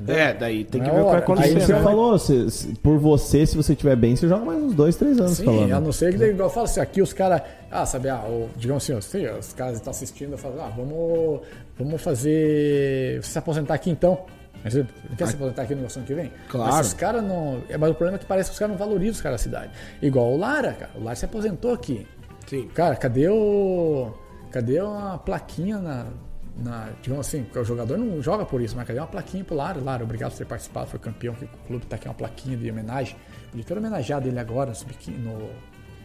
É, 0.08 0.34
daí 0.34 0.64
tem 0.66 0.82
que 0.82 0.90
é 0.90 0.94
ver 0.94 1.00
o 1.00 1.04
que 1.06 1.10
vai 1.12 1.20
acontecer. 1.20 1.48
Aí 1.50 1.54
você 1.62 1.68
já- 1.68 1.78
né? 1.78 1.84
falou, 1.84 2.20
se- 2.20 2.52
se- 2.52 2.76
por 2.76 2.98
você, 3.00 3.46
se 3.46 3.56
você 3.56 3.72
estiver 3.74 3.96
bem, 3.96 4.16
você 4.16 4.28
joga 4.28 4.44
mais 4.44 4.62
uns 4.62 4.74
dois, 4.74 4.96
três 4.98 5.18
anos 5.20 5.38
Sim, 5.38 5.46
falando. 5.46 5.72
a 5.74 5.80
não 5.80 5.92
ser 5.92 6.12
que, 6.12 6.18
daí, 6.20 6.32
igual 6.32 6.50
eu 6.50 6.54
falo 6.54 6.66
assim, 6.66 6.80
aqui 6.82 7.02
os 7.02 7.14
caras, 7.14 7.42
ah, 7.72 7.86
sabe, 7.86 8.10
ah, 8.10 8.22
o- 8.28 8.50
digamos 8.58 8.90
assim, 8.92 9.26
os 9.38 9.54
caras 9.54 9.76
estão 9.78 9.92
assistindo, 9.92 10.34
eu 10.34 10.38
falo, 10.38 10.56
ah, 10.62 10.72
vamos, 10.76 11.40
vamos 11.80 12.02
fazer, 12.02 13.22
você 13.24 13.30
se 13.32 13.38
aposentar 13.40 13.74
aqui 13.76 13.90
então. 13.90 14.20
Mas 14.64 14.74
Você 14.74 14.86
quer 15.16 15.28
se 15.28 15.36
aposentar 15.36 15.62
aqui 15.62 15.76
no 15.76 15.82
ano 15.82 16.06
que 16.08 16.14
vem? 16.16 16.32
Claro. 16.50 16.74
Mas 16.74 16.88
os 16.88 16.94
caras 16.94 17.24
não. 17.24 17.62
é, 17.70 17.78
Mas 17.78 17.92
o 17.92 17.94
problema 17.94 18.18
é 18.18 18.20
que 18.20 18.26
parece 18.26 18.50
que 18.50 18.54
os 18.54 18.60
caras 18.60 18.76
não 18.76 18.84
valorizam 18.84 19.12
os 19.14 19.22
caras 19.22 19.40
da 19.40 19.44
cidade. 19.44 19.72
Igual 20.02 20.32
o 20.34 20.38
Lara, 20.38 20.74
cara. 20.74 20.92
O 20.96 21.04
Lara 21.04 21.16
se 21.16 21.24
aposentou 21.24 21.72
aqui. 21.72 22.08
Sim. 22.48 22.68
Cara, 22.74 22.96
cadê 22.96 23.30
o. 23.30 24.12
Cadê 24.50 24.82
uma 24.82 25.20
plaquinha 25.20 25.78
na. 25.78 26.08
Na 26.58 26.90
digamos 27.02 27.28
assim, 27.28 27.44
porque 27.44 27.60
o 27.60 27.66
jogador 27.66 27.98
não 27.98 28.22
joga 28.22 28.46
por 28.46 28.62
isso, 28.62 28.76
mas 28.76 28.88
cadê 28.88 29.00
uma 29.00 29.08
plaquinha 29.08 29.44
pro 29.44 29.56
Lara? 29.56 29.80
Lara, 29.82 30.04
obrigado 30.04 30.32
por 30.32 30.38
ter 30.38 30.46
participado, 30.46 30.90
foi 30.90 31.00
campeão, 31.00 31.34
que 31.34 31.46
o 31.46 31.50
clube 31.68 31.86
tá 31.86 31.96
aqui 31.96 32.08
uma 32.08 32.14
plaquinha 32.14 32.58
de 32.58 32.70
homenagem. 32.70 33.16
Podia 33.50 33.66
ter 33.66 33.78
homenageado 33.78 34.28
ele 34.28 34.40
agora 34.40 34.72
no, 35.08 35.50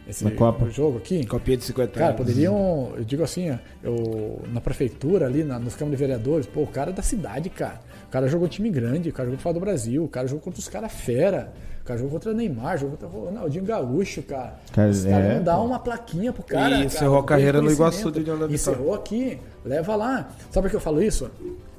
esse, 0.07 0.23
Na 0.23 0.31
Copa. 0.31 0.65
no 0.65 0.71
jogo 0.71 0.97
aqui. 0.97 1.25
Copia 1.25 1.55
de 1.55 1.63
50 1.63 1.91
Cara, 1.93 2.05
anos. 2.07 2.17
poderiam, 2.17 2.93
eu 2.97 3.03
digo 3.03 3.23
assim, 3.23 3.57
eu, 3.83 4.41
na 4.51 4.59
prefeitura 4.59 5.25
ali, 5.25 5.43
na, 5.43 5.59
nos 5.59 5.75
câmaras 5.75 5.99
de 5.99 6.05
vereadores, 6.05 6.45
pô, 6.47 6.61
o 6.63 6.67
cara 6.67 6.89
é 6.89 6.93
da 6.93 7.03
cidade, 7.03 7.49
cara. 7.49 7.81
O 8.07 8.11
cara 8.11 8.27
jogou 8.27 8.47
time 8.47 8.69
grande, 8.69 9.09
o 9.09 9.13
cara 9.13 9.27
jogou 9.29 9.39
fora 9.39 9.53
do 9.53 9.59
Brasil, 9.59 10.03
o 10.03 10.07
cara 10.07 10.27
jogou 10.27 10.43
contra 10.43 10.59
os 10.59 10.67
caras 10.67 10.91
fera. 10.91 11.53
Cara 11.91 11.97
jogou 11.97 12.11
contra 12.11 12.31
o 12.31 12.33
Neymar, 12.33 12.77
jogou 12.77 12.97
contra 12.97 13.17
o 13.17 13.25
Ronaldinho 13.25 13.65
Gaúcho, 13.65 14.23
cara. 14.23 14.55
Cara, 14.71 14.89
Os 14.89 15.03
caras 15.03 15.25
é, 15.25 15.35
não 15.35 15.43
dá 15.43 15.59
uma 15.59 15.79
plaquinha 15.79 16.31
pro 16.31 16.43
cara. 16.43 16.69
E 16.69 16.71
cara, 16.71 16.85
encerrou 16.85 17.17
a 17.17 17.23
carreira 17.23 17.61
no. 17.61 17.69
Iguaçu 17.69 18.11
de 18.11 18.19
Vitória. 18.21 18.53
Encerrou 18.53 18.93
aqui, 18.93 19.39
leva 19.65 19.95
lá. 19.95 20.29
Sabe 20.49 20.65
por 20.65 20.69
que 20.69 20.75
eu 20.77 20.81
falo 20.81 21.03
isso? 21.03 21.29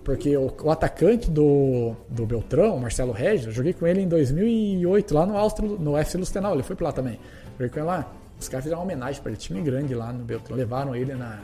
Porque 0.05 0.37
o, 0.37 0.53
o 0.65 0.71
atacante 0.71 1.31
do, 1.31 1.95
do 2.09 2.27
Beltrão, 2.27 2.79
Marcelo 2.79 3.13
Regis, 3.13 3.47
eu 3.47 3.53
joguei 3.53 3.73
com 3.73 3.87
ele 3.87 4.03
em 4.03 4.09
2008 4.09 5.15
lá 5.15 5.25
no 5.25 5.37
Áustria, 5.39 5.69
no 5.69 5.97
FC 5.97 6.19
Lustenau, 6.19 6.53
ele 6.53 6.63
foi 6.63 6.77
pra 6.77 6.89
lá 6.89 6.93
também. 6.93 7.19
Joguei 7.53 7.69
com 7.71 7.79
ele 7.79 7.87
lá. 7.87 8.13
Os 8.39 8.49
caras 8.49 8.65
fizeram 8.65 8.81
uma 8.81 8.85
homenagem 8.85 9.23
pra 9.23 9.31
ele, 9.31 9.39
time 9.39 9.63
grande 9.63 9.95
lá 9.95 10.13
no 10.13 10.25
Beltrão. 10.25 10.57
Levaram 10.57 10.95
ele 10.95 11.15
na. 11.15 11.39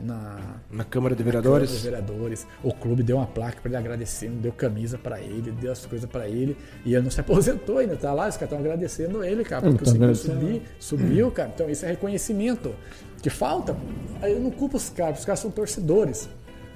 Na 0.00 0.38
Na 0.70 0.84
Câmara 0.84 1.14
de 1.14 1.22
Câmara 1.22 1.40
Vereadores. 1.40 1.70
dos 1.70 1.82
vereadores. 1.82 2.46
O 2.62 2.72
clube 2.72 3.02
deu 3.02 3.16
uma 3.16 3.26
placa 3.26 3.60
pra 3.60 3.68
ele 3.68 3.76
agradecendo, 3.76 4.36
deu 4.40 4.52
camisa 4.52 4.98
pra 4.98 5.20
ele, 5.20 5.50
deu 5.52 5.72
as 5.72 5.84
coisas 5.86 6.08
pra 6.08 6.28
ele. 6.28 6.56
E 6.84 6.94
ele 6.94 7.02
não 7.02 7.10
se 7.10 7.20
aposentou 7.22 7.78
ainda, 7.78 7.96
tá 7.96 8.12
lá, 8.12 8.28
os 8.28 8.36
caras 8.36 8.42
estão 8.52 8.58
agradecendo 8.58 9.24
ele, 9.24 9.44
cara, 9.44 9.62
porque 9.62 9.76
tão 9.76 9.84
conseguiu 9.84 10.04
agradecendo. 10.08 10.40
subir, 10.40 10.62
subiu, 10.78 11.30
cara. 11.30 11.50
Então 11.54 11.68
isso 11.70 11.84
é 11.84 11.88
reconhecimento. 11.88 12.74
Que 13.22 13.30
falta. 13.30 13.76
Aí 14.22 14.32
eu 14.32 14.40
não 14.40 14.50
culpo 14.50 14.76
os 14.76 14.88
caras, 14.90 15.20
os 15.20 15.24
caras 15.24 15.40
são 15.40 15.50
torcedores. 15.50 16.28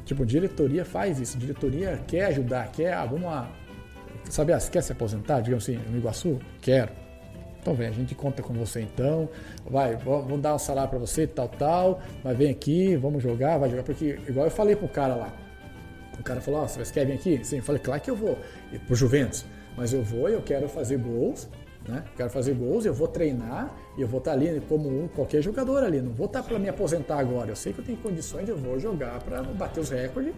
Tipo, 0.04 0.26
diretoria 0.26 0.84
faz 0.84 1.20
isso, 1.20 1.38
diretoria 1.38 2.00
quer 2.06 2.24
ajudar, 2.26 2.72
quer, 2.72 2.94
ah, 2.94 3.04
vamos 3.06 3.26
lá. 3.26 3.48
Sabe, 4.28 4.52
ah, 4.52 4.58
quer 4.58 4.82
se 4.82 4.92
aposentar, 4.92 5.40
digamos 5.40 5.64
assim, 5.64 5.78
no 5.90 5.96
Iguaçu? 5.98 6.38
Quero. 6.60 6.90
Então 7.60 7.74
vem, 7.74 7.88
a 7.88 7.92
gente 7.92 8.14
conta 8.14 8.42
com 8.42 8.54
você 8.54 8.80
então. 8.80 9.28
Vai, 9.68 9.96
vamos 9.96 10.40
dar 10.40 10.54
um 10.54 10.58
salário 10.58 10.88
pra 10.90 10.98
você, 10.98 11.26
tal, 11.26 11.48
tal. 11.48 12.00
Mas 12.24 12.36
vem 12.36 12.50
aqui, 12.50 12.96
vamos 12.96 13.22
jogar, 13.22 13.58
vai 13.58 13.68
jogar. 13.68 13.82
Porque, 13.82 14.18
igual 14.28 14.46
eu 14.46 14.50
falei 14.50 14.74
pro 14.74 14.88
cara 14.88 15.14
lá. 15.14 15.32
O 16.18 16.22
cara 16.22 16.40
falou, 16.40 16.60
ó, 16.62 16.66
você 16.66 16.82
quer 16.92 17.06
vir 17.06 17.14
aqui? 17.14 17.44
Sim, 17.44 17.58
eu 17.58 17.62
falei, 17.62 17.80
claro 17.80 18.00
que 18.00 18.10
eu 18.10 18.16
vou. 18.16 18.38
E 18.72 18.78
pro 18.78 18.94
Juventus. 18.94 19.44
Mas 19.76 19.92
eu 19.92 20.02
vou 20.02 20.28
eu 20.28 20.42
quero 20.42 20.68
fazer 20.68 20.98
gols, 20.98 21.48
né? 21.88 22.02
Quero 22.16 22.28
fazer 22.30 22.54
gols, 22.54 22.84
eu 22.84 22.92
vou 22.92 23.08
treinar 23.08 23.74
e 23.96 24.02
eu 24.02 24.08
vou 24.08 24.18
estar 24.18 24.32
ali 24.32 24.60
como 24.68 24.88
um- 24.88 25.08
qualquer 25.08 25.40
jogador 25.42 25.82
ali. 25.82 26.00
Não 26.00 26.12
vou 26.12 26.26
estar 26.26 26.42
para 26.42 26.58
me 26.58 26.68
aposentar 26.68 27.18
agora. 27.18 27.50
Eu 27.50 27.56
sei 27.56 27.72
que 27.72 27.78
eu 27.80 27.84
tenho 27.84 27.98
condições, 27.98 28.48
eu 28.48 28.56
vou 28.56 28.78
jogar 28.78 29.18
para 29.22 29.42
bater 29.42 29.80
os 29.80 29.90
recordes. 29.90 30.34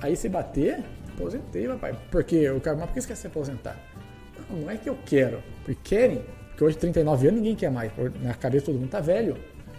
Aí 0.00 0.14
se 0.16 0.28
bater, 0.28 0.84
aposentei, 1.14 1.66
papai. 1.66 1.96
Porque 2.10 2.48
o 2.50 2.60
cara, 2.60 2.76
mas 2.76 2.86
por 2.86 2.94
que 2.94 3.00
você 3.00 3.08
quer 3.08 3.16
se 3.16 3.26
aposentar? 3.26 3.76
Não, 4.50 4.58
não 4.60 4.70
é 4.70 4.76
que 4.76 4.88
eu 4.88 4.96
quero. 5.04 5.42
Porque 5.64 5.80
querem. 5.82 6.22
Porque 6.58 6.64
hoje, 6.64 6.76
39 6.76 7.28
anos, 7.28 7.38
ninguém 7.40 7.54
quer 7.54 7.70
mais. 7.70 7.92
Na 8.20 8.34
cabeça 8.34 8.66
todo 8.66 8.74
mundo 8.80 8.90
tá 8.90 8.98
velho. 8.98 9.36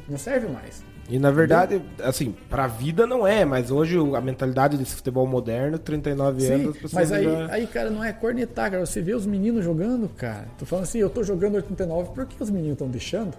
Não 0.08 0.18
serve 0.18 0.48
mais. 0.48 0.82
E 1.10 1.20
na 1.20 1.30
verdade, 1.30 1.82
assim, 2.02 2.34
pra 2.50 2.68
vida 2.68 3.06
não 3.06 3.28
é, 3.28 3.44
mas 3.44 3.70
hoje 3.70 3.98
a 4.16 4.22
mentalidade 4.22 4.78
desse 4.78 4.96
futebol 4.96 5.28
moderno, 5.28 5.78
39 5.78 6.40
Sim, 6.42 6.54
anos, 6.54 6.68
as 6.70 6.74
pessoas 6.76 6.94
mas 6.94 7.12
aí, 7.12 7.24
já- 7.26 7.52
aí, 7.52 7.68
cara, 7.68 7.90
não 7.90 8.02
é 8.02 8.14
cornetar, 8.14 8.72
cara. 8.72 8.86
Você 8.86 9.02
vê 9.02 9.14
os 9.14 9.26
meninos 9.26 9.66
jogando, 9.66 10.08
cara. 10.08 10.46
Tô 10.58 10.66
falando 10.66 10.84
assim, 10.84 11.00
eu 11.00 11.10
tô 11.10 11.22
jogando 11.22 11.56
89, 11.56 12.12
por 12.14 12.26
que 12.26 12.42
os 12.42 12.50
meninos 12.50 12.74
estão 12.74 12.88
deixando? 12.88 13.34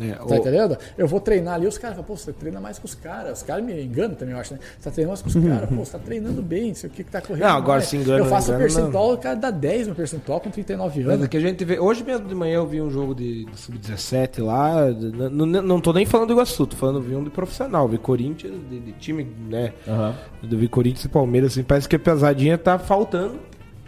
É, 0.00 0.12
Tá 0.14 0.36
entendendo? 0.36 0.76
Eu 0.98 1.06
vou 1.06 1.20
treinar 1.20 1.54
ali, 1.54 1.66
os 1.68 1.78
caras 1.78 1.96
falam, 1.96 2.06
pô, 2.08 2.16
você 2.16 2.32
treina 2.32 2.60
mais 2.60 2.78
com 2.80 2.84
os 2.86 2.94
caras. 2.96 3.38
Os 3.38 3.42
caras 3.44 3.64
me 3.64 3.80
enganam 3.80 4.14
também, 4.16 4.34
eu 4.34 4.40
acho, 4.40 4.54
né? 4.54 4.60
Você 4.78 4.88
tá 4.88 4.90
treinando 4.90 5.08
mais 5.10 5.22
com 5.22 5.28
os 5.38 5.46
caras, 5.46 5.68
pô, 5.68 5.84
você 5.84 5.92
tá 5.92 5.98
treinando 6.00 6.42
bem, 6.42 6.68
não 6.68 6.74
sei 6.74 6.90
o 6.90 6.92
que 6.92 7.04
que 7.04 7.10
tá 7.12 7.20
correndo. 7.20 7.42
Não, 7.44 7.56
agora 7.56 7.78
mais. 7.78 7.84
se 7.88 7.96
engana, 7.96 8.18
Eu 8.18 8.24
faço 8.26 8.50
o 8.50 8.54
engana, 8.54 8.64
percentual, 8.72 9.12
o 9.12 9.18
cara 9.18 9.36
dá 9.36 9.50
10 9.52 9.86
no 9.88 9.94
percentual 9.94 10.40
com 10.40 10.50
39 10.50 11.00
Mas 11.04 11.12
anos. 11.14 11.24
é 11.24 11.28
que 11.28 11.36
a 11.36 11.40
gente 11.40 11.64
vê. 11.64 11.78
Hoje 11.78 12.02
mesmo 12.02 12.26
de 12.26 12.34
manhã 12.34 12.56
eu 12.56 12.66
vi 12.66 12.82
um 12.82 12.90
jogo 12.90 13.14
de, 13.14 13.44
de 13.44 13.56
sub-17 13.60 14.42
lá. 14.42 14.90
n- 14.90 15.28
n- 15.46 15.60
não 15.62 15.80
tô 15.80 15.92
nem 15.92 16.04
falando 16.04 16.28
do 16.28 16.34
Iguaçu, 16.34 16.66
tô 16.66 16.74
falando 16.76 17.00
vi 17.00 17.14
um 17.14 17.22
de 17.22 17.30
profissional. 17.30 17.86
Vi 17.88 17.98
Corinthians, 17.98 18.52
de, 18.68 18.80
de 18.80 18.92
time, 18.92 19.24
né? 19.48 19.72
Eu 19.86 20.58
vi 20.58 20.66
Corinthians 20.68 21.04
e 21.04 21.08
Palmeiras, 21.08 21.52
assim, 21.52 21.62
parece 21.62 21.88
que 21.88 21.94
a 21.94 21.98
pesadinha 22.00 22.58
tá 22.58 22.78
faltando. 22.80 23.38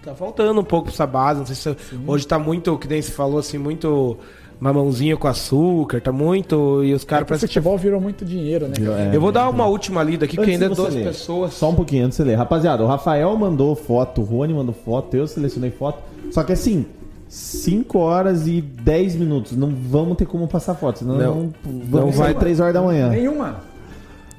Tá 0.04 0.14
faltando 0.14 0.60
um 0.60 0.64
pouco 0.64 0.88
essa 0.88 1.04
base. 1.04 1.40
Não 1.40 1.46
sei 1.46 1.56
se 1.56 1.76
hoje 2.06 2.24
tá 2.28 2.38
muito, 2.38 2.78
que 2.78 2.86
nem 2.86 3.02
se 3.02 3.10
falou 3.10 3.38
assim, 3.40 3.58
muito 3.58 4.16
mamãozinho 4.58 5.18
com 5.18 5.28
açúcar, 5.28 6.00
tá 6.00 6.10
muito. 6.12 6.82
E 6.84 6.92
os 6.94 7.02
É 7.02 7.06
caras 7.06 7.24
que 7.24 7.26
o 7.26 7.28
parecem 7.28 7.48
que. 7.48 7.54
futebol 7.54 7.76
virou 7.78 8.00
muito 8.00 8.24
dinheiro, 8.24 8.66
né? 8.68 8.74
cara? 8.74 9.10
Eu 9.14 9.20
vou 9.20 9.30
dar 9.32 9.48
uma 9.48 9.66
última 9.66 10.02
lida 10.02 10.24
aqui, 10.24 10.36
que 10.36 10.40
Antes 10.42 10.52
ainda 10.54 10.66
é 10.66 10.68
duas 10.68 10.94
ler, 10.94 11.04
pessoas. 11.04 11.54
Só 11.54 11.70
um 11.70 11.74
pouquinho 11.74 12.06
antes 12.06 12.16
de 12.18 12.22
você 12.24 12.28
ler. 12.30 12.36
Rapaziada, 12.36 12.82
o 12.82 12.86
Rafael 12.86 13.36
mandou 13.36 13.74
foto, 13.76 14.20
o 14.20 14.24
Rony 14.24 14.54
mandou 14.54 14.74
foto, 14.74 15.16
eu 15.16 15.26
selecionei 15.26 15.70
foto. 15.70 15.98
Só 16.30 16.42
que 16.42 16.52
assim, 16.52 16.86
5 17.28 17.98
horas 17.98 18.46
e 18.46 18.60
10 18.60 19.16
minutos. 19.16 19.52
Não 19.56 19.68
vamos 19.74 20.16
ter 20.16 20.26
como 20.26 20.46
passar 20.48 20.74
foto, 20.74 21.00
senão 21.00 21.16
Não. 21.16 21.34
não, 21.34 21.52
vamos 21.84 22.16
vai. 22.16 22.32
vai 22.32 22.40
3 22.40 22.60
horas 22.60 22.74
da 22.74 22.82
manhã. 22.82 23.08
Nenhuma. 23.10 23.56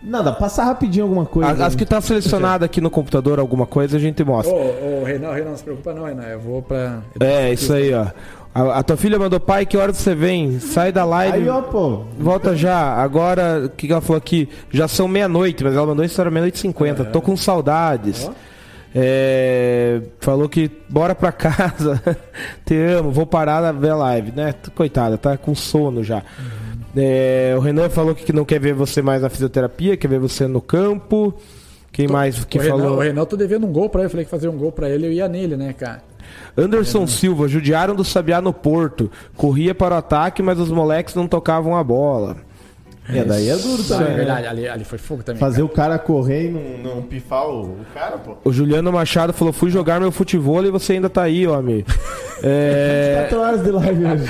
Nada, 0.04 0.32
passar 0.32 0.64
rapidinho 0.66 1.04
alguma 1.06 1.26
coisa. 1.26 1.52
As, 1.52 1.60
as 1.60 1.76
que 1.76 1.86
tá 1.86 2.00
selecionada 2.00 2.64
aqui 2.66 2.80
no 2.80 2.90
computador, 2.90 3.40
alguma 3.40 3.66
coisa, 3.66 3.98
a 3.98 4.00
gente 4.00 4.22
Ô, 4.24 4.26
mostra. 4.28 4.56
ô, 4.56 5.04
Renan, 5.04 5.34
Renan, 5.34 5.50
não 5.50 5.58
se 5.58 5.64
preocupa 5.64 5.94
não, 5.94 6.06
Renan. 6.06 6.24
Eu 6.24 6.40
vou 6.40 6.62
pra... 6.62 7.00
É, 7.20 7.52
isso 7.52 7.74
aí, 7.74 7.94
ó. 7.94 8.06
A, 8.58 8.80
a 8.80 8.84
tua 8.84 8.98
filha 8.98 9.20
mandou, 9.20 9.40
pai, 9.40 9.68
que 9.68 9.78
horas 9.78 9.98
você 9.98 10.16
vem? 10.16 10.60
Sai 10.60 10.92
da 10.92 11.06
live. 11.06 11.38
Aí, 11.38 11.48
ó, 11.48 11.62
pô. 11.62 12.06
Volta 12.18 12.56
já. 12.56 12.96
Agora, 12.96 13.66
o 13.66 13.70
que, 13.70 13.92
ela 13.92 14.02
falou 14.02 14.18
aqui? 14.18 14.50
Já 14.72 14.88
são 14.88 15.08
meia-noite, 15.08 15.64
mas 15.64 15.76
ela 15.76 15.86
mandou 15.86 16.04
isso 16.04 16.20
era 16.20 16.32
meia-noite 16.32 16.56
e 16.56 16.60
cinquenta. 16.62 17.06
Tô 17.06 17.22
com 17.22 17.38
saudades. 17.38 18.28
É, 18.96 20.02
falou 20.20 20.50
que 20.50 20.72
bora 20.90 21.14
pra 21.14 21.30
casa. 21.32 22.02
Te 22.66 22.74
amo, 22.74 23.12
vou 23.12 23.28
parar 23.28 23.62
na 23.62 23.72
ver 23.72 23.92
a 23.92 23.96
live, 23.96 24.32
né? 24.36 24.56
Coitada, 24.74 25.20
tá 25.20 25.38
com 25.38 25.54
sono 25.54 26.04
já. 26.04 26.24
É, 26.96 27.54
o 27.56 27.60
Renan 27.60 27.92
falou 27.92 28.16
que 28.16 28.34
não 28.34 28.44
quer 28.44 28.60
ver 28.60 28.74
você 28.74 29.04
mais 29.04 29.22
na 29.22 29.30
fisioterapia, 29.30 29.96
quer 29.96 30.08
ver 30.08 30.20
você 30.20 30.48
no 30.48 30.62
campo. 30.62 31.32
Quem 31.92 32.08
mais 32.08 32.44
que 32.44 32.58
o, 32.58 32.62
Renan, 32.62 32.78
falou? 32.78 32.98
o 32.98 33.00
Renan, 33.02 33.22
eu 33.22 33.26
tô 33.28 33.38
devendo 33.38 33.68
um 33.68 33.72
gol 33.72 33.88
pra 33.88 34.02
ele. 34.02 34.08
Eu 34.08 34.10
falei 34.10 34.26
que 34.26 34.32
fazer 34.32 34.48
um 34.48 34.58
gol 34.58 34.72
pra 34.72 34.90
ele, 34.90 35.06
eu 35.06 35.12
ia 35.12 35.28
nele, 35.28 35.56
né, 35.56 35.74
cara? 35.74 36.02
Anderson 36.58 37.06
Silva, 37.08 37.48
judiaram 37.48 37.96
do 37.96 38.04
Sabiá 38.04 38.42
no 38.42 38.52
Porto. 38.54 39.12
Corria 39.36 39.74
para 39.76 39.96
o 39.96 39.98
ataque, 39.98 40.42
mas 40.42 40.60
os 40.60 40.70
moleques 40.72 41.14
não 41.16 41.28
tocavam 41.28 41.76
a 41.76 41.84
bola. 41.84 42.38
É, 43.10 43.24
daí 43.24 43.48
é 43.48 43.56
duro 43.56 43.78
Não, 43.78 43.88
também. 43.88 44.06
é 44.08 44.10
né? 44.10 44.16
verdade, 44.18 44.48
ali, 44.48 44.68
ali 44.68 44.84
foi 44.84 44.98
fogo 44.98 45.24
também. 45.24 45.40
Fazer 45.40 45.62
o 45.62 45.70
cara 45.70 45.98
correr 45.98 46.48
e 46.48 46.52
não, 46.52 46.96
não 46.96 47.02
pifar 47.02 47.48
o, 47.48 47.62
o 47.64 47.86
cara, 47.94 48.18
pô. 48.18 48.36
O 48.44 48.52
Juliano 48.52 48.92
Machado 48.92 49.32
falou: 49.32 49.54
fui 49.54 49.70
jogar 49.72 49.98
meu 50.02 50.12
futebol 50.12 50.62
e 50.66 50.70
você 50.70 50.94
ainda 50.94 51.10
tá 51.10 51.24
aí, 51.24 51.48
homem. 51.48 51.86
É, 52.44 53.26
4 53.30 53.40
horas 53.40 53.64
de 53.64 53.72
live 53.72 54.06
hoje. 54.06 54.26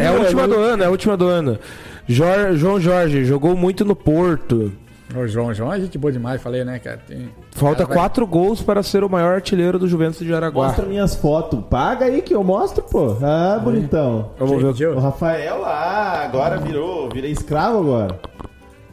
é 0.00 0.06
a 0.06 0.12
última 0.12 0.46
do 0.46 0.54
ano, 0.56 0.82
é 0.84 0.86
a 0.86 0.90
última 0.90 1.16
do 1.16 1.26
ano. 1.26 1.58
Jor- 2.06 2.54
João 2.54 2.78
Jorge 2.80 3.24
jogou 3.24 3.56
muito 3.56 3.84
no 3.84 3.96
Porto. 3.96 4.72
O 5.16 5.26
João, 5.26 5.52
João 5.52 5.72
é 5.72 5.80
gente 5.80 5.98
boa 5.98 6.12
demais, 6.12 6.40
falei, 6.40 6.64
né, 6.64 6.78
cara? 6.78 6.98
Tem... 7.06 7.30
Falta 7.52 7.78
Cara, 7.78 7.88
vai- 7.88 7.96
quatro 7.96 8.26
gols 8.26 8.62
para 8.62 8.82
ser 8.82 9.02
o 9.02 9.08
maior 9.08 9.34
artilheiro 9.34 9.78
do 9.78 9.88
Juventus 9.88 10.20
de 10.20 10.28
Jaraguá. 10.28 10.66
Mostra 10.68 10.86
minhas 10.86 11.14
fotos. 11.16 11.64
Paga 11.68 12.04
aí 12.06 12.22
que 12.22 12.34
eu 12.34 12.44
mostro, 12.44 12.82
pô. 12.84 13.16
Ah, 13.22 13.60
bonitão. 13.62 14.30
Vamos 14.38 14.78
ver. 14.78 14.88
o- 14.88 14.98
Rafael, 15.00 15.64
ah, 15.64 16.22
agora 16.24 16.58
virou, 16.58 17.08
virei 17.12 17.32
escravo 17.32 17.78
agora. 17.80 18.20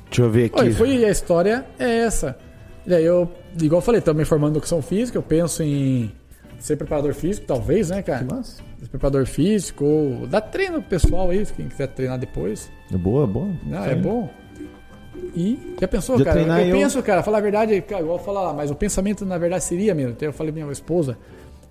Deixa 0.06 0.22
eu 0.22 0.30
ver 0.30 0.52
Oi, 0.54 0.62
aqui. 0.68 0.72
foi 0.74 1.06
a 1.06 1.10
história 1.10 1.66
é 1.78 2.00
essa. 2.00 2.38
E 2.86 2.94
aí 2.96 3.04
eu, 3.04 3.30
igual 3.62 3.80
eu 3.80 3.86
falei, 3.86 4.02
me 4.16 4.26
formando 4.26 4.54
educação 4.54 4.82
física, 4.82 5.18
eu 5.18 5.22
penso 5.24 5.62
em 5.62 6.12
ser 6.58 6.78
preparador 6.78 7.14
físico, 7.14 7.46
talvez, 7.46 7.90
né, 7.90 8.02
cara? 8.02 8.26
Massa. 8.26 8.62
Ser 8.80 8.88
preparador 8.90 9.26
físico, 9.26 9.84
ou 9.86 10.28
dar 10.28 10.42
treino 10.42 10.82
pro 10.82 10.90
pessoal 10.90 11.30
aí, 11.30 11.46
quem 11.46 11.68
quiser 11.68 11.88
treinar 11.88 12.18
depois. 12.18 12.72
É 12.92 12.98
boa, 12.98 13.28
boa. 13.28 13.50
Não, 13.66 13.84
é 13.84 13.96
bom. 13.96 14.30
E 15.38 15.76
já 15.80 15.88
pensou, 15.88 16.18
Já 16.18 16.26
cara? 16.26 16.42
Eu, 16.42 16.68
eu- 16.70 16.78
penso, 16.80 17.04
cara, 17.04 17.22
falar 17.22 17.38
a 17.38 17.42
verdade, 17.42 17.80
cara, 17.82 18.02
igual 18.02 18.18
eu 18.18 18.24
falar 18.24 18.42
lá, 18.42 18.54
mas 18.54 18.72
o 18.72 18.76
pensamento 18.76 19.24
na 19.24 19.38
verdade 19.38 19.64
seria 19.64 19.94
mesmo. 19.94 20.14
Até 20.14 20.26
eu 20.26 20.34
falei 20.34 20.52
pra 20.52 20.62
minha 20.64 20.72
esposa 20.74 21.16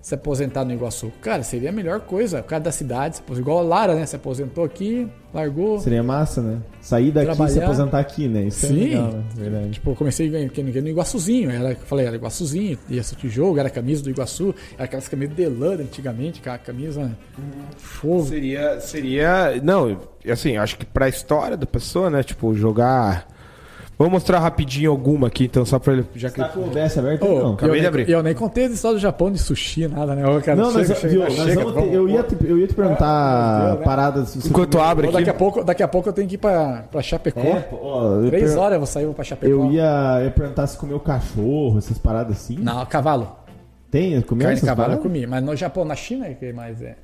se 0.01 0.15
aposentar 0.15 0.63
no 0.63 0.71
Iguaçu. 0.71 1.11
Cara, 1.21 1.43
seria 1.43 1.67
a 1.69 1.73
melhor 1.73 1.99
coisa. 1.99 2.39
O 2.39 2.43
cara 2.43 2.63
da 2.63 2.71
cidade, 2.71 3.17
se 3.17 3.21
aposentou, 3.21 3.41
igual 3.51 3.59
a 3.59 3.67
Lara, 3.67 3.93
né? 3.93 4.05
Se 4.05 4.15
aposentou 4.15 4.63
aqui, 4.63 5.05
largou. 5.33 5.81
Seria 5.81 6.01
massa, 6.01 6.41
né? 6.41 6.59
Sair 6.79 7.11
daqui 7.11 7.29
e 7.29 7.31
se 7.33 7.35
Trabalhar. 7.37 7.63
aposentar 7.65 7.99
aqui, 7.99 8.27
né? 8.29 8.43
Isso 8.43 8.67
Sim. 8.67 8.79
é 8.79 8.83
legal, 8.85 9.11
né? 9.11 9.23
Verdade. 9.35 9.69
Tipo, 9.71 9.89
eu 9.89 9.95
comecei 9.97 10.29
no 10.29 10.87
Iguaçuzinho. 10.87 11.51
Era, 11.51 11.71
eu 11.71 11.75
falei, 11.75 12.05
era 12.05 12.15
Iguaçuzinho, 12.15 12.79
ia 12.87 13.01
assistir 13.01 13.27
jogo, 13.27 13.59
era 13.59 13.69
camisa 13.69 14.01
do 14.01 14.09
Iguaçu, 14.09 14.55
era 14.75 14.85
aquelas 14.85 15.09
camisas 15.09 15.35
de 15.35 15.45
lã 15.45 15.73
antigamente, 15.73 16.39
aquela 16.39 16.57
camisa 16.57 17.11
fogo. 17.77 18.27
Seria, 18.27 18.79
seria. 18.79 19.59
Não, 19.61 19.99
assim, 20.31 20.55
acho 20.55 20.77
que 20.77 20.85
pra 20.85 21.09
história 21.09 21.57
da 21.57 21.65
pessoa, 21.65 22.09
né? 22.09 22.23
Tipo, 22.23 22.53
jogar. 22.55 23.27
Vou 23.97 24.11
mostrar 24.11 24.37
rapidinho 24.39 24.91
alguma 24.91 25.25
aqui, 25.25 25.45
então, 25.45 25.65
só 25.65 25.79
pra 25.79 25.93
ele. 25.93 26.05
Já 26.13 26.29
que... 26.29 26.35
Tá 26.37 26.49
com 26.49 26.59
o 26.59 26.67
OBS 26.67 26.97
aberto? 26.99 27.25
Ô, 27.25 27.39
não. 27.41 27.53
acabei 27.53 27.69
eu 27.71 27.73
de 27.75 27.79
nem- 27.79 27.87
abrir. 27.87 28.09
Eu 28.09 28.21
nem 28.21 28.35
contei 28.35 28.65
a 28.65 28.69
história 28.69 28.95
do 28.97 29.01
Japão 29.01 29.31
de 29.31 29.39
sushi, 29.39 29.87
nada, 29.87 30.13
né? 30.13 30.21
Cara, 30.41 30.55
Não, 30.61 30.71
mas, 30.71 30.85
chega, 30.87 31.07
viu, 31.07 31.21
chega, 31.23 31.35
nós 31.35 31.47
chega, 31.49 31.55
vamos 31.63 31.73
ter- 31.73 31.79
vamos- 31.79 31.95
eu, 31.95 32.09
ia 32.09 32.21
te, 32.23 32.37
eu 32.45 32.59
ia 32.59 32.67
te 32.67 32.75
perguntar 32.75 33.65
Deus, 33.69 33.79
né? 33.79 33.85
paradas. 33.85 34.45
Enquanto 34.45 34.79
abre 34.79 35.07
Ô, 35.07 35.11
daqui, 35.11 35.27
a 35.27 35.31
aqui. 35.31 35.39
pouco, 35.39 35.63
daqui 35.63 35.81
a 35.81 35.87
pouco 35.87 36.09
eu 36.09 36.13
tenho 36.13 36.27
que 36.27 36.35
ir 36.35 36.37
pra, 36.37 36.83
pra 36.91 37.01
Chapecó. 37.01 37.39
É, 37.39 37.67
ó, 37.71 38.13
eu 38.21 38.27
Três 38.29 38.51
per- 38.51 38.59
horas 38.59 38.73
eu 38.73 38.79
vou 38.79 38.85
sair 38.87 39.07
pra 39.15 39.23
Chapecó. 39.23 39.51
Eu 39.51 39.71
ia, 39.71 40.21
ia 40.25 40.29
perguntar 40.31 40.67
se 40.67 40.77
comeu 40.77 40.99
cachorro, 40.99 41.79
essas 41.79 41.97
paradas 41.97 42.37
assim. 42.37 42.57
Não, 42.59 42.85
cavalo. 42.85 43.35
Tem? 43.89 44.21
Comeu 44.21 44.43
Carne 44.43 44.55
de 44.55 44.59
essas 44.59 44.69
cavalo 44.69 44.93
eu 44.93 44.97
paradas? 44.99 45.03
comi. 45.11 45.25
Mas 45.25 45.43
no 45.43 45.55
Japão, 45.55 45.83
na 45.83 45.95
China, 45.95 46.27
é 46.27 46.35
que 46.35 46.53
mais 46.53 46.83
é. 46.83 46.95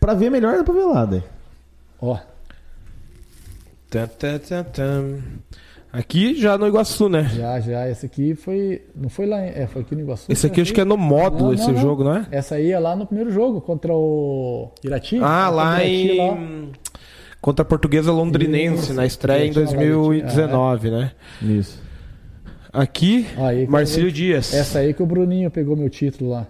Pra 0.00 0.14
ver 0.14 0.30
melhor 0.30 0.56
dá 0.56 0.64
pra 0.64 0.72
ver 0.72 0.84
lá, 0.84 1.04
daí. 1.04 1.22
Ó, 2.00 2.16
Tan, 3.90 4.06
tan, 4.06 4.38
tan, 4.38 4.64
tan. 4.64 5.18
Aqui 5.92 6.34
já 6.38 6.58
no 6.58 6.66
Iguaçu, 6.66 7.08
né? 7.08 7.30
já, 7.34 7.58
já. 7.60 7.88
Esse 7.88 8.04
aqui 8.06 8.34
foi. 8.34 8.82
Não 8.94 9.08
foi 9.08 9.26
lá, 9.26 9.38
em- 9.44 9.50
é, 9.50 9.66
foi 9.66 9.82
aqui 9.82 9.94
no 9.94 10.02
Iguaçu. 10.02 10.30
Esse 10.30 10.46
aqui 10.46 10.60
acho 10.60 10.72
que 10.74 10.80
é 10.80 10.84
no 10.84 10.96
módulo, 10.98 11.46
Não, 11.46 11.54
esse 11.54 11.72
não, 11.72 11.80
jogo, 11.80 12.04
não 12.04 12.14
é? 12.16 12.26
Essa 12.30 12.56
aí 12.56 12.70
é 12.70 12.78
lá 12.78 12.94
no 12.94 13.06
primeiro 13.06 13.30
jogo, 13.30 13.60
contra 13.60 13.92
o 13.94 14.70
Irati. 14.84 15.18
Ah, 15.22 15.48
lá 15.48 15.82
Irati, 15.82 16.18
lá. 16.18 16.24
em. 16.26 16.72
Contra 17.40 17.62
a 17.62 17.64
portuguesa 17.64 18.10
londrinense, 18.12 18.84
Isso, 18.84 18.94
na 18.94 19.06
estreia 19.06 19.44
em 19.46 19.52
que 19.52 19.54
tinha 19.54 19.64
lá, 19.64 19.72
2019, 19.72 20.90
né? 20.90 21.12
Isso. 21.40 21.80
Aqui, 22.72 23.26
Aí, 23.38 23.66
Marcílio 23.66 24.12
Dias. 24.12 24.52
Essa 24.52 24.80
aí 24.80 24.92
que 24.92 25.02
o 25.02 25.06
Bruninho 25.06 25.50
pegou 25.50 25.74
meu 25.76 25.88
título 25.88 26.30
lá. 26.30 26.46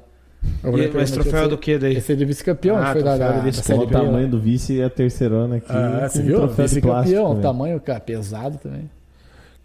E, 0.65 0.97
mas 0.97 1.11
troféu 1.11 1.49
do 1.49 1.59
que 1.59 1.79
daí? 1.79 1.97
Esse 1.97 2.13
é 2.13 2.17
de 2.17 2.25
vice-campeão, 2.25 2.77
Ah, 2.77 2.93
foi 2.93 3.03
da, 3.03 3.17
da, 3.17 3.33
de 3.41 3.47
da. 3.47 3.53
Série 3.53 3.79
o 3.81 3.85
lá. 3.85 3.91
tamanho 3.91 4.29
do 4.29 4.39
vice 4.41 4.75
e 4.75 4.83
a 4.83 4.89
terceirona 4.91 5.57
aqui. 5.57 5.67
Ah, 5.71 6.09
você 6.09 6.23
viu? 6.23 6.39
troféu 6.39 6.65
de 6.67 6.75
Vice-campeão, 6.75 7.29
velho. 7.31 7.43
tamanho, 7.43 7.81
cara, 7.81 8.01
pesado 8.01 8.59
também. 8.59 8.91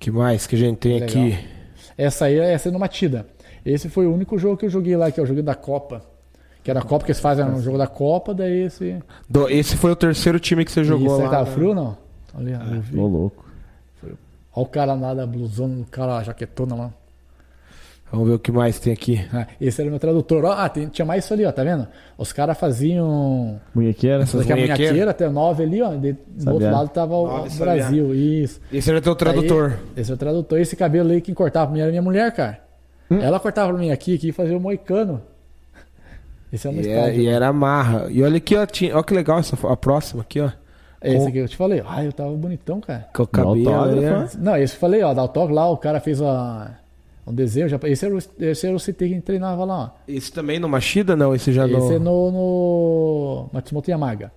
Que 0.04 0.12
mais 0.12 0.46
que 0.46 0.56
a 0.56 0.60
gente 0.60 0.78
tem 0.80 1.00
Legal. 1.00 1.08
aqui? 1.08 1.38
Essa 1.98 2.26
aí 2.26 2.38
é 2.38 2.52
essa 2.52 2.68
é 2.68 2.72
no 2.72 2.78
Matida. 2.80 3.26
Esse 3.66 3.88
foi 3.88 4.06
o 4.06 4.14
único 4.14 4.38
jogo 4.38 4.58
que 4.58 4.66
eu 4.66 4.70
joguei 4.70 4.98
lá, 4.98 5.10
que 5.10 5.18
é 5.20 5.24
o 5.24 5.26
jogo 5.26 5.42
da 5.42 5.56
Copa. 5.56 6.02
Que 6.62 6.70
era 6.70 6.82
a 6.82 6.84
Copa 6.84 7.06
que 7.06 7.12
eles 7.12 7.22
fazem 7.22 7.46
no 7.46 7.62
jogo 7.62 7.78
da 7.78 7.88
Copa, 7.88 8.34
daí 8.34 8.64
esse. 8.64 9.02
Do- 9.30 9.50
esse 9.50 9.78
foi 9.78 9.92
o 9.92 9.96
terceiro 9.96 10.40
time 10.42 10.66
que 10.66 10.72
você 10.72 10.84
jogou 10.84 11.08
Isso 11.08 11.24
lá. 11.24 11.30
tava 11.30 11.50
né? 11.50 11.56
frio 11.56 11.74
não? 11.74 11.98
Ali, 12.34 12.52
vi. 12.82 12.98
Ô, 12.98 13.08
louco. 13.08 13.46
Olha 14.56 14.64
o 14.64 14.66
cara 14.66 14.94
lá 14.94 15.14
da 15.14 15.26
blusona, 15.26 15.82
o 15.82 15.86
cara 15.86 16.22
jaquetona 16.24 16.76
lá. 16.76 16.94
Vamos 18.14 18.28
ver 18.30 18.36
o 18.36 18.40
que 18.40 18.52
mais 18.52 18.80
tem 18.80 18.94
aqui. 18.94 19.20
Ah, 19.34 19.48
Esse 19.60 19.82
era 19.82 19.90
meu 19.90 19.98
tradutor. 20.00 20.46
Ó, 20.46 20.52
Ah, 20.52 20.70
tem- 20.70 20.88
tinha 20.88 21.04
mais 21.04 21.26
isso 21.26 21.34
ali, 21.34 21.44
ó, 21.46 21.52
tá 21.52 21.64
vendo? 21.64 21.88
Os 22.16 22.32
caras 22.32 22.56
faziam. 22.60 23.60
Munhequeira? 23.74 24.22
Essas 24.22 24.42
Daqui 24.42 24.54
a 24.54 24.56
munhequeira 24.56 25.10
até 25.12 25.28
nove 25.30 25.64
ali, 25.64 25.82
ó. 25.82 25.96
De, 25.96 26.14
do 26.14 26.52
outro 26.54 26.72
lado 26.72 26.90
tava 26.90 27.16
o. 27.16 27.46
Brasil. 27.58 28.14
Isso. 28.14 28.62
Esse 28.72 28.90
era 28.92 29.02
teu 29.02 29.16
tradutor. 29.16 29.80
Aí, 29.96 30.02
esse 30.02 30.12
é 30.12 30.14
o 30.14 30.18
tradutor. 30.18 30.60
Esse 30.60 30.76
cabelo 30.76 31.12
aí, 31.12 31.22
quem 31.22 31.34
cortava 31.34 31.66
pra 31.66 31.74
mim 31.74 31.82
era 31.82 31.90
minha 31.90 32.02
mulher, 32.04 32.32
cara. 32.34 32.60
Hum? 33.10 33.20
Ela 33.20 33.40
cortava 33.40 33.72
pra 33.72 33.80
mim 33.80 33.90
aqui, 33.92 34.14
aqui 34.16 34.30
e 34.30 34.32
fazia 34.32 34.56
o 34.56 34.62
moicano. 34.62 35.20
Esse 36.52 36.68
é 36.68 36.70
o 36.70 36.74
meu 36.74 36.84
E, 36.84 36.88
é- 36.88 37.00
estádio. 37.00 37.22
e 37.22 37.28
era 37.28 37.48
amarra. 37.48 38.08
E 38.12 38.22
olha 38.22 38.38
aqui, 38.38 38.56
ó, 38.56 38.66
tinha, 38.66 38.94
olha 38.94 39.04
que 39.04 39.14
legal 39.16 39.40
essa, 39.40 39.58
a 39.68 39.76
próxima 39.76 40.22
aqui, 40.22 40.40
ó. 40.40 40.52
Esse 41.02 41.28
aqui 41.28 41.40
eu 41.40 41.48
te 41.48 41.58
falei. 41.58 41.84
Ai, 41.86 42.08
eu 42.08 42.14
tava 42.14 42.30
bonitão, 42.32 42.80
cara. 42.80 43.08
Com 43.14 43.24
o 43.24 43.28
cabelo. 43.28 43.70
autógrafo, 43.74 44.38
né? 44.38 44.44
Não, 44.44 44.56
esse 44.58 44.76
eu 44.76 44.80
falei, 44.80 45.02
ó, 45.04 45.14
da 45.16 45.22
autógrafo 45.24 45.56
lá, 45.56 45.70
o 45.70 45.78
cara 45.78 46.00
fez 46.00 46.22
a, 46.22 46.72
um 47.26 47.34
desenho. 47.34 47.68
Já, 47.70 47.80
esse, 47.84 48.06
era 48.06 48.16
o, 48.16 48.18
esse 48.40 48.68
era 48.68 48.76
o 48.76 48.80
CT 48.80 48.94
que 49.10 49.22
treinava 49.22 49.64
lá, 49.66 49.80
ó. 49.84 49.90
Esse 50.08 50.32
também 50.32 50.60
no 50.60 50.68
Machida, 50.70 51.16
não? 51.16 51.34
Esse 51.34 51.52
já 51.52 51.66
Esse 51.68 51.96
é 51.96 52.00
no... 52.00 52.32
no, 52.32 52.32
no 52.32 53.50
Matsumoto 53.54 53.90
Yamaga. 53.90 54.32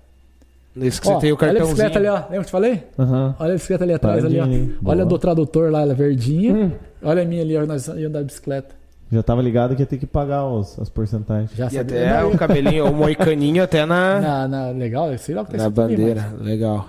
Esse 0.78 1.00
que 1.00 1.08
Ó, 1.08 1.14
você 1.14 1.20
tem 1.20 1.32
o 1.32 1.34
Olha 1.40 1.50
a 1.50 1.54
cartãozinho. 1.54 1.76
bicicleta 1.76 1.98
ali, 1.98 2.08
ó. 2.08 2.14
Lembra 2.14 2.28
que 2.30 2.36
eu 2.36 2.44
te 2.44 2.50
falei? 2.50 2.82
Aham. 2.98 3.34
Olha 3.38 3.50
a 3.52 3.54
bicicleta 3.54 3.84
ali 3.84 3.92
atrás, 3.94 4.24
ali, 4.24 4.38
ó. 4.38 4.44
Hein? 4.44 4.74
Olha 4.84 4.96
Boa. 5.04 5.06
do 5.06 5.18
tradutor 5.18 5.70
lá, 5.70 5.80
ela 5.80 5.92
é 5.92 5.94
verdinha. 5.94 6.52
Hum. 6.54 6.70
Olha 7.02 7.22
a 7.22 7.24
minha 7.24 7.42
ali, 7.42 7.56
ó, 7.56 7.64
nós 7.64 7.86
íamos 7.88 8.04
andar 8.04 8.20
de 8.20 8.26
bicicleta. 8.26 8.74
Já 9.10 9.22
tava 9.22 9.40
ligado 9.40 9.74
que 9.74 9.82
ia 9.82 9.86
ter 9.86 9.96
que 9.98 10.06
pagar 10.06 10.44
os, 10.46 10.78
as 10.78 10.88
porcentagens. 10.90 11.50
Já 11.56 11.68
E 11.68 11.70
sabia. 11.70 11.80
até 12.10 12.20
Não, 12.20 12.32
o 12.32 12.36
cabelinho, 12.36 12.90
o 12.90 12.94
moicaninho 12.94 13.62
até 13.62 13.86
na, 13.86 14.20
na, 14.20 14.48
na, 14.48 14.70
legal, 14.70 15.16
sei 15.16 15.34
lá 15.34 15.42
o 15.42 15.46
que 15.46 15.52
tá 15.52 15.58
na 15.58 15.62
escrito 15.68 15.80
ali, 15.80 15.96
bandeira. 15.96 16.34
Legal. 16.40 16.88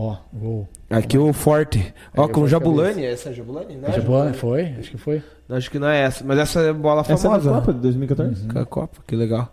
Ó, 0.00 0.14
gol. 0.32 0.68
Aqui 0.88 1.18
o 1.18 1.32
Forte. 1.32 1.92
Ó, 2.16 2.22
Aí, 2.22 2.28
com 2.28 2.32
eu 2.32 2.40
vou 2.42 2.46
Jabulani. 2.48 3.04
Essa 3.04 3.30
é 3.30 3.32
Jabulani? 3.32 3.76
Não, 3.76 3.88
é 3.88 3.92
Jabulani, 3.92 4.32
foi? 4.32 4.74
Acho 4.78 4.92
que 4.92 4.96
foi. 4.96 5.20
Não, 5.48 5.56
acho 5.56 5.68
que 5.68 5.78
não 5.80 5.88
é 5.88 6.02
essa. 6.02 6.22
Mas 6.24 6.38
essa 6.38 6.60
é 6.60 6.72
bola 6.72 7.00
Essa 7.00 7.12
é 7.12 7.16
da 7.16 7.20
famosa. 7.22 7.50
Copa 7.50 7.72
de 7.72 7.80
2014? 7.80 8.46
Com 8.46 8.58
a 8.60 8.64
Copa, 8.64 8.98
que 9.04 9.16
legal. 9.16 9.52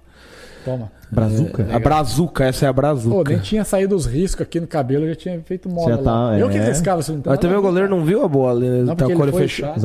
Toma. 0.63 0.91
Brazuca? 1.11 1.67
A 1.71 1.79
brazuca, 1.79 2.43
essa 2.45 2.65
é 2.65 2.69
a 2.69 2.73
Pô, 2.73 2.81
brazuca. 2.81 3.31
nem 3.31 3.39
tinha 3.39 3.63
saído 3.63 3.95
os 3.95 4.05
riscos 4.05 4.41
aqui 4.41 4.59
no 4.59 4.67
cabelo, 4.67 5.05
eu 5.05 5.09
já 5.09 5.15
tinha 5.15 5.39
feito 5.41 5.67
moda 5.69 5.91
Já 5.91 5.97
tá, 5.99 6.11
lá. 6.11 6.39
Eu 6.39 6.49
que 6.49 6.57
é. 6.57 6.65
riscava 6.65 7.01
isso. 7.01 7.11
Não 7.13 7.21
tem 7.21 7.29
Mas 7.29 7.37
nada 7.37 7.41
também 7.41 7.57
o 7.57 7.61
goleiro 7.61 7.89
não 7.89 8.03
viu 8.03 8.23
a 8.23 8.27
bola, 8.27 8.63
ele 8.65 8.83
Não, 8.83 8.95
tá 8.95 9.05
com 9.05 9.11
o 9.11 9.13
ele 9.15 9.21
olho 9.23 9.33
fechado. 9.33 9.79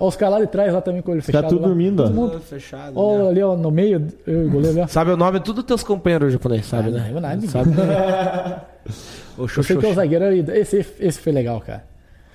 Ó, 0.00 0.06
Os 0.08 0.16
caras 0.16 0.34
lá 0.34 0.40
de 0.40 0.46
trás 0.48 0.72
lá 0.72 0.80
também 0.80 1.02
com 1.02 1.10
o 1.10 1.14
olho 1.14 1.22
fechado. 1.22 1.48
tudo 1.48 1.62
lá. 1.62 1.66
dormindo, 1.68 2.00
ó. 2.00 2.06
Todo 2.06 2.14
mundo. 2.14 2.40
fechado. 2.40 2.92
Ó, 2.96 3.28
ali, 3.28 3.42
ó, 3.42 3.56
no 3.56 3.70
meio, 3.70 4.06
eu 4.26 4.46
o 4.46 4.50
goleiro 4.50 4.70
ali, 4.78 4.80
ó. 4.80 4.86
Sabe 4.88 5.10
o 5.12 5.16
nome 5.16 5.38
de 5.40 5.44
todos 5.44 5.60
os 5.60 5.66
teus 5.66 5.82
companheiros 5.84 6.32
japoneses, 6.32 6.66
sabe, 6.66 6.88
Ah, 6.88 6.92
né? 6.92 6.98
não 6.98 7.06
lembro 7.06 7.20
nada 7.20 7.36
de 7.36 7.48
Eu 9.38 9.48
sei 9.48 9.76
que 9.76 9.86
é 9.86 9.88
o 9.88 9.94
zagueiro. 9.94 10.24
Esse, 10.52 10.86
esse 11.00 11.18
foi 11.20 11.32
legal, 11.32 11.60
cara. 11.60 11.84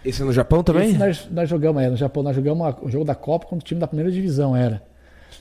Esse 0.05 0.21
é 0.21 0.25
no 0.25 0.31
Japão 0.33 0.63
também? 0.63 0.89
Esse 0.89 0.97
nós, 0.97 1.27
nós 1.31 1.49
jogamos, 1.49 1.81
é, 1.83 1.89
no 1.89 1.97
Japão, 1.97 2.23
nós 2.23 2.35
jogamos 2.35 2.59
uma- 2.65 2.77
um 2.83 2.89
jogo 2.89 3.03
da 3.05 3.15
Copa 3.15 3.45
com 3.47 3.55
o 3.55 3.59
time 3.59 3.79
da 3.79 3.87
primeira 3.87 4.11
divisão, 4.11 4.55
era. 4.55 4.81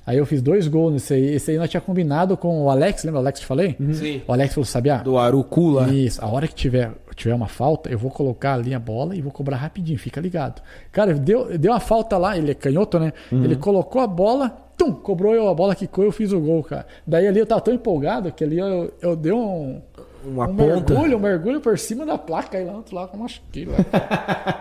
Aí 0.04 0.18
eu 0.18 0.26
fiz 0.26 0.40
dois 0.42 0.66
gols 0.68 0.92
nesse 0.92 1.14
aí. 1.14 1.34
Esse 1.34 1.50
aí 1.52 1.58
nós 1.58 1.68
tinha 1.70 1.80
combinado 1.80 2.36
com 2.36 2.64
o 2.64 2.70
Alex, 2.70 3.02
lembra 3.04 3.18
o 3.20 3.22
Alex 3.22 3.38
que 3.38 3.42
eu 3.42 3.46
te 3.46 3.48
falei? 3.48 3.76
Sim. 3.92 4.22
O 4.26 4.32
Alex 4.32 4.54
falou, 4.54 4.64
sabia? 4.64 4.98
Do 4.98 5.18
Aruku 5.18 5.70
lá. 5.70 5.88
Isso, 5.88 6.24
a 6.24 6.28
hora 6.28 6.46
que 6.46 6.54
tiver, 6.54 6.92
tiver 7.14 7.34
uma 7.34 7.48
falta, 7.48 7.90
eu 7.90 7.98
vou 7.98 8.10
colocar 8.10 8.54
ali 8.54 8.72
a 8.74 8.78
bola 8.78 9.14
e 9.16 9.20
vou 9.20 9.32
cobrar 9.32 9.56
rapidinho, 9.56 9.98
fica 9.98 10.20
ligado. 10.20 10.60
Cara, 10.92 11.14
deu, 11.14 11.56
deu 11.58 11.72
uma 11.72 11.80
falta 11.80 12.16
lá, 12.18 12.36
ele 12.36 12.50
é 12.50 12.54
canhoto, 12.54 12.98
né? 12.98 13.12
Ele 13.32 13.56
colocou 13.56 14.00
a 14.00 14.06
bola, 14.06 14.50
tum, 14.76 14.92
cobrou 14.92 15.34
eu 15.34 15.48
a 15.48 15.54
bola, 15.54 15.74
quicou 15.74 16.04
eu 16.04 16.12
fiz 16.12 16.30
o 16.32 16.40
gol, 16.40 16.62
cara. 16.62 16.86
Daí 17.06 17.26
ali 17.26 17.38
eu 17.40 17.46
tava 17.46 17.60
tão 17.60 17.74
empolgado 17.74 18.30
que 18.32 18.44
ali 18.44 18.58
eu, 18.58 18.92
eu 19.00 19.16
dei 19.16 19.32
um, 19.32 19.80
Uma 20.26 20.48
um 20.48 20.56
ponta. 20.56 20.92
mergulho, 20.92 21.16
um 21.16 21.20
mergulho 21.20 21.60
por 21.60 21.78
cima 21.78 22.04
da 22.04 22.18
placa, 22.18 22.58
aí 22.58 22.64
lá, 22.64 22.72
outro 22.72 22.96
lado, 22.96 23.10
eu 23.14 23.18
machuquei 23.20 23.64
lá. 23.64 23.76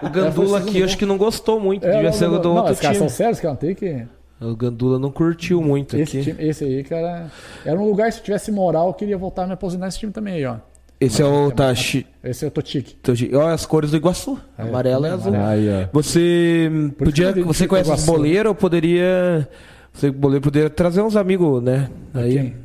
O 0.04 0.10
Gandula 0.10 0.60
É, 0.60 0.62
aqui, 0.62 0.80
eu 0.80 0.86
acho 0.86 0.98
que 0.98 1.06
não 1.06 1.18
gostou 1.18 1.60
muito. 1.60 1.86
É, 1.86 1.92
Devia 1.92 2.04
não, 2.04 2.14
ser 2.14 2.28
não, 2.28 2.40
do 2.40 2.50
não, 2.50 2.58
outro 2.58 2.76
time. 2.76 2.96
são 2.96 3.10
sérios, 3.10 3.40
cara, 3.40 3.54
não 3.54 3.58
tem 3.60 3.74
que... 3.74 4.06
O 4.40 4.56
Gandula 4.56 5.00
não 5.00 5.10
curtiu 5.10 5.62
muito 5.62 5.98
Esse, 5.98 6.20
aqui. 6.20 6.32
time, 6.32 6.48
esse 6.48 6.64
aí, 6.66 6.84
cara, 6.84 7.32
era 7.66 7.80
um 7.80 7.86
lugar, 7.86 8.12
se 8.12 8.22
tivesse 8.22 8.52
moral, 8.52 8.88
eu 8.88 8.94
queria 8.94 9.18
voltar 9.18 9.44
a 9.44 9.48
me 9.48 9.54
aposentar 9.54 9.86
nesse 9.86 9.98
time 9.98 10.12
também 10.12 10.36
aí, 10.36 10.46
ó. 10.46 10.58
Esse 11.00 11.22
é 11.22 11.26
o 11.26 11.52
Tashi. 11.52 12.06
Esse 12.24 12.46
é 12.46 12.48
o 12.48 12.52
Totique. 12.52 12.96
Olha 13.36 13.54
as 13.54 13.66
cores 13.66 13.92
do 13.92 13.98
Iguaçu. 13.98 14.40
Amarelo 14.58 15.06
e 15.06 15.10
azul. 15.10 15.34
Você 15.92 16.70
Por 16.98 17.06
podia, 17.06 17.34
que 17.34 17.42
você 17.42 17.68
conhece 17.68 17.92
os 17.92 18.06
boleiros, 18.06 18.46
eu 18.52 18.56
poderia, 18.56 19.48
você 19.92 20.10
boleiro 20.12 20.42
poderia 20.42 20.70
trazer 20.70 21.02
uns 21.02 21.16
amigos, 21.16 21.62
né? 21.62 21.90
Aí, 22.14 22.34
quem? 22.34 22.56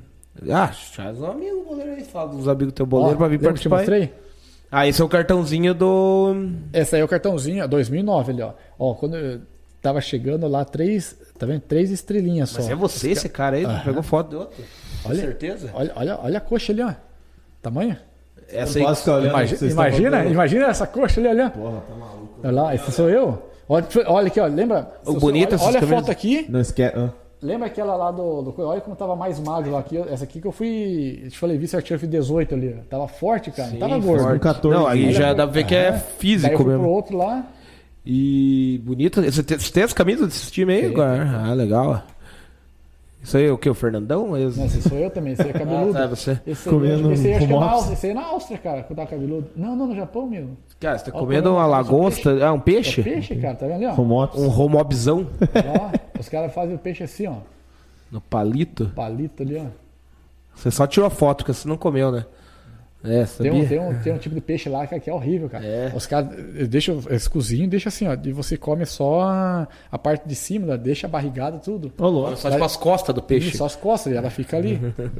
Ah, 0.51 0.71
traz 0.95 1.21
um 1.21 1.27
amigo 1.27 1.65
boleiro 1.65 1.93
aí, 1.93 2.05
fala 2.05 2.31
dos 2.31 2.49
amigos 2.49 2.73
do 2.73 2.77
teu 2.77 2.87
boleiro 2.87 3.15
Ó, 3.15 3.19
pra 3.19 3.29
vir 3.29 3.37
lembra 3.39 3.53
que 3.55 3.61
te 3.61 3.69
participar. 3.69 3.77
mostrei? 3.99 4.15
Ah, 4.73 4.87
esse 4.87 5.03
é 5.03 5.05
o 5.05 5.09
cartãozinho 5.09 5.75
do 5.75 6.35
Esse 6.73 6.95
aí 6.95 7.03
é 7.03 7.05
o 7.05 7.09
cartãozinho, 7.09 7.65
ó, 7.65 7.67
2009 7.67 8.33
ali, 8.33 8.43
ó. 8.43 8.53
Ó, 8.79 8.95
quando 8.95 9.17
eu 9.17 9.41
tava 9.83 10.01
chegando 10.01 10.47
lá, 10.47 10.65
três, 10.65 11.17
tá 11.39 11.45
vendo? 11.47 11.61
Três 11.63 11.91
estrelinhas 11.91 12.51
só. 12.51 12.59
Mas 12.61 12.71
é 12.71 12.75
você 12.75 13.11
esse 13.11 13.29
cara 13.29 13.57
aí, 13.57 13.65
Aham. 13.65 13.83
pegou 13.85 14.03
foto 14.03 14.31
de 14.31 14.37
outro. 14.37 14.65
Com 15.03 15.09
Olha. 15.09 15.21
certeza. 15.21 15.71
Olha, 15.75 15.93
olha, 15.97 16.19
olha 16.23 16.39
a 16.39 16.41
coxa 16.41 16.73
ali, 16.73 16.83
ó. 16.83 16.93
Tamanho? 17.61 17.97
Essa 18.49 18.79
aí, 18.79 18.85
olhando 18.85 19.29
Imagina, 19.29 19.71
imagina, 19.71 20.25
imagina 20.25 20.67
essa 20.67 20.87
coxa 20.87 21.21
ali, 21.21 21.29
olha. 21.29 21.51
Porra, 21.51 21.81
tá 21.81 21.95
maluco. 21.95 22.41
Olha 22.43 22.53
lá, 22.63 22.75
esse 22.75 22.93
sou 22.93 23.09
eu. 23.09 23.51
Olha, 23.69 23.87
olha 24.07 24.27
aqui, 24.27 24.41
ó, 24.41 24.47
lembra? 24.47 24.93
O 25.07 25.15
bonito 25.15 25.55
olha, 25.55 25.65
olha 25.65 25.79
a 25.79 25.83
foto 25.87 26.11
aqui. 26.11 26.47
Não 26.49 26.61
esquece. 26.61 26.97
ah. 26.97 27.11
Lembra 27.43 27.69
aquela 27.69 27.97
lá 27.97 28.11
do, 28.11 28.43
do. 28.43 28.55
Olha 28.67 28.81
como 28.83 28.95
tava 28.95 29.17
mais 29.17 29.41
magro 29.41 29.71
lá 29.73 29.79
aqui. 29.79 29.97
Essa 29.97 30.25
aqui 30.25 30.41
que 30.41 30.47
eu 30.47 30.53
fui. 30.53 31.21
Eu 31.25 31.31
te 31.31 31.39
falei, 31.39 31.57
vi 31.57 31.67
certinho, 31.67 31.95
eu 31.97 31.99
fui 32.01 32.09
18 32.09 32.55
ali. 32.55 32.77
ó. 32.79 32.83
Tava 32.89 33.09
forte, 33.09 33.51
cara. 33.51 33.71
não 33.71 33.79
tava 33.79 33.99
gordo. 33.99 34.23
forte. 34.25 34.41
14. 34.41 34.79
Não, 34.79 34.87
aí 34.87 35.13
já 35.13 35.21
pra- 35.27 35.33
dá 35.35 35.43
pra 35.45 35.53
ver 35.55 35.65
que 35.65 35.75
é 35.75 35.91
Daí 35.91 36.01
eu 36.01 36.05
físico 36.19 36.57
fui 36.57 36.65
pro 36.65 36.73
mesmo. 36.75 36.89
outro 36.89 37.17
lá. 37.17 37.47
E 38.05 38.81
bonito. 38.85 39.23
Você 39.23 39.43
tem, 39.43 39.59
você 39.59 39.73
tem 39.73 39.83
as 39.83 39.93
camisas 39.93 40.29
desse 40.29 40.51
time 40.53 40.73
aí, 40.75 40.87
agora? 40.87 41.43
Ah, 41.47 41.55
legal. 41.55 42.03
Isso 43.23 43.37
aí 43.37 43.47
é 43.47 43.53
o 43.53 43.59
que? 43.59 43.69
O 43.69 43.75
Fernandão? 43.75 44.37
Esse... 44.37 44.59
Não, 44.59 44.67
esse 44.67 44.83
sou 44.83 44.97
eu 44.99 45.11
também, 45.11 45.35
esse 45.35 45.43
aí 45.43 45.51
é 45.51 45.53
cabeludo. 45.59 45.97
Ah, 45.97 46.03
tá, 46.03 46.07
você. 46.07 46.41
Esse 46.47 46.69
aí, 46.69 46.75
Comendo 46.75 47.13
esse 47.13 47.27
aí 47.27 47.35
acho 47.35 47.47
que 47.47 47.53
é 47.53 47.59
na. 47.59 47.71
Áustria, 47.71 47.93
esse 47.93 48.07
aí 48.07 48.13
é 48.13 48.15
na 48.15 48.27
Áustria, 48.27 48.59
cara, 48.59 48.83
tava 48.83 49.07
cabeludo. 49.07 49.51
Não, 49.55 49.77
não, 49.77 49.87
no 49.87 49.95
Japão 49.95 50.27
mesmo. 50.27 50.57
Cara, 50.79 50.99
você 50.99 51.11
tá 51.11 51.17
Ó, 51.17 51.21
comendo 51.21 51.51
uma 51.53 51.67
um 51.67 51.71
lagosta. 51.71 52.47
Ah, 52.47 52.53
um 52.53 52.61
peixe? 52.61 53.01
É 53.03 53.05
peixe, 53.05 53.37
cara, 53.37 53.55
tá 53.55 53.67
vendo 53.67 53.77
ali, 53.77 53.87
ó? 53.87 53.93
Romops. 53.93 54.41
Um 54.41 54.49
romobzão 54.49 55.27
Ó, 55.41 56.19
os 56.19 56.29
caras 56.29 56.53
fazem 56.55 56.75
o 56.75 56.79
peixe 56.79 57.05
assim, 57.05 57.27
ó. 57.27 57.37
no 58.11 58.21
palito. 58.21 58.87
Palito 58.95 59.43
ali, 59.43 59.57
ó. 59.57 59.67
Você 60.55 60.71
só 60.71 60.87
tirou 60.87 61.07
a 61.07 61.11
foto, 61.11 61.39
porque 61.39 61.53
você 61.53 61.69
não 61.69 61.77
comeu, 61.77 62.11
né? 62.11 62.25
É, 63.03 63.25
Tem 63.25 63.51
um, 63.51 63.67
tem, 63.67 63.79
um, 63.81 64.03
tem 64.03 64.13
um 64.13 64.19
tipo 64.19 64.35
de 64.35 64.43
peixe 64.43 64.69
lá 64.69 64.87
que 64.87 65.09
é 65.09 65.13
horrível, 65.13 65.49
cara. 65.49 65.65
É. 65.65 65.93
Os 65.95 66.07
caras 66.07 66.37
deixam, 66.69 67.01
eles 67.09 67.27
cozinham 67.27 67.65
e 67.65 67.69
deixam 67.69 67.89
assim, 67.89 68.07
ó. 68.07 68.15
E 68.23 68.33
você 68.33 68.59
come 68.59 68.85
só 68.85 69.23
a, 69.23 69.69
a 69.91 69.99
parte 69.99 70.29
de 70.29 70.35
cima, 70.35 70.67
né? 70.67 70.77
deixa 70.77 71.07
a 71.07 71.11
barrigada 71.11 71.59
tudo. 71.59 71.91
Ô, 71.99 72.09
louco. 72.09 72.37
Só 72.37 72.51
tipo 72.51 72.63
as 72.63 72.77
costas 72.77 73.15
do 73.15 73.23
peixe. 73.23 73.57
Só 73.57 73.65
as 73.65 73.75
costas, 73.75 74.13
e 74.13 74.17
ela 74.17 74.29
fica 74.29 74.59
ali. 74.59 74.79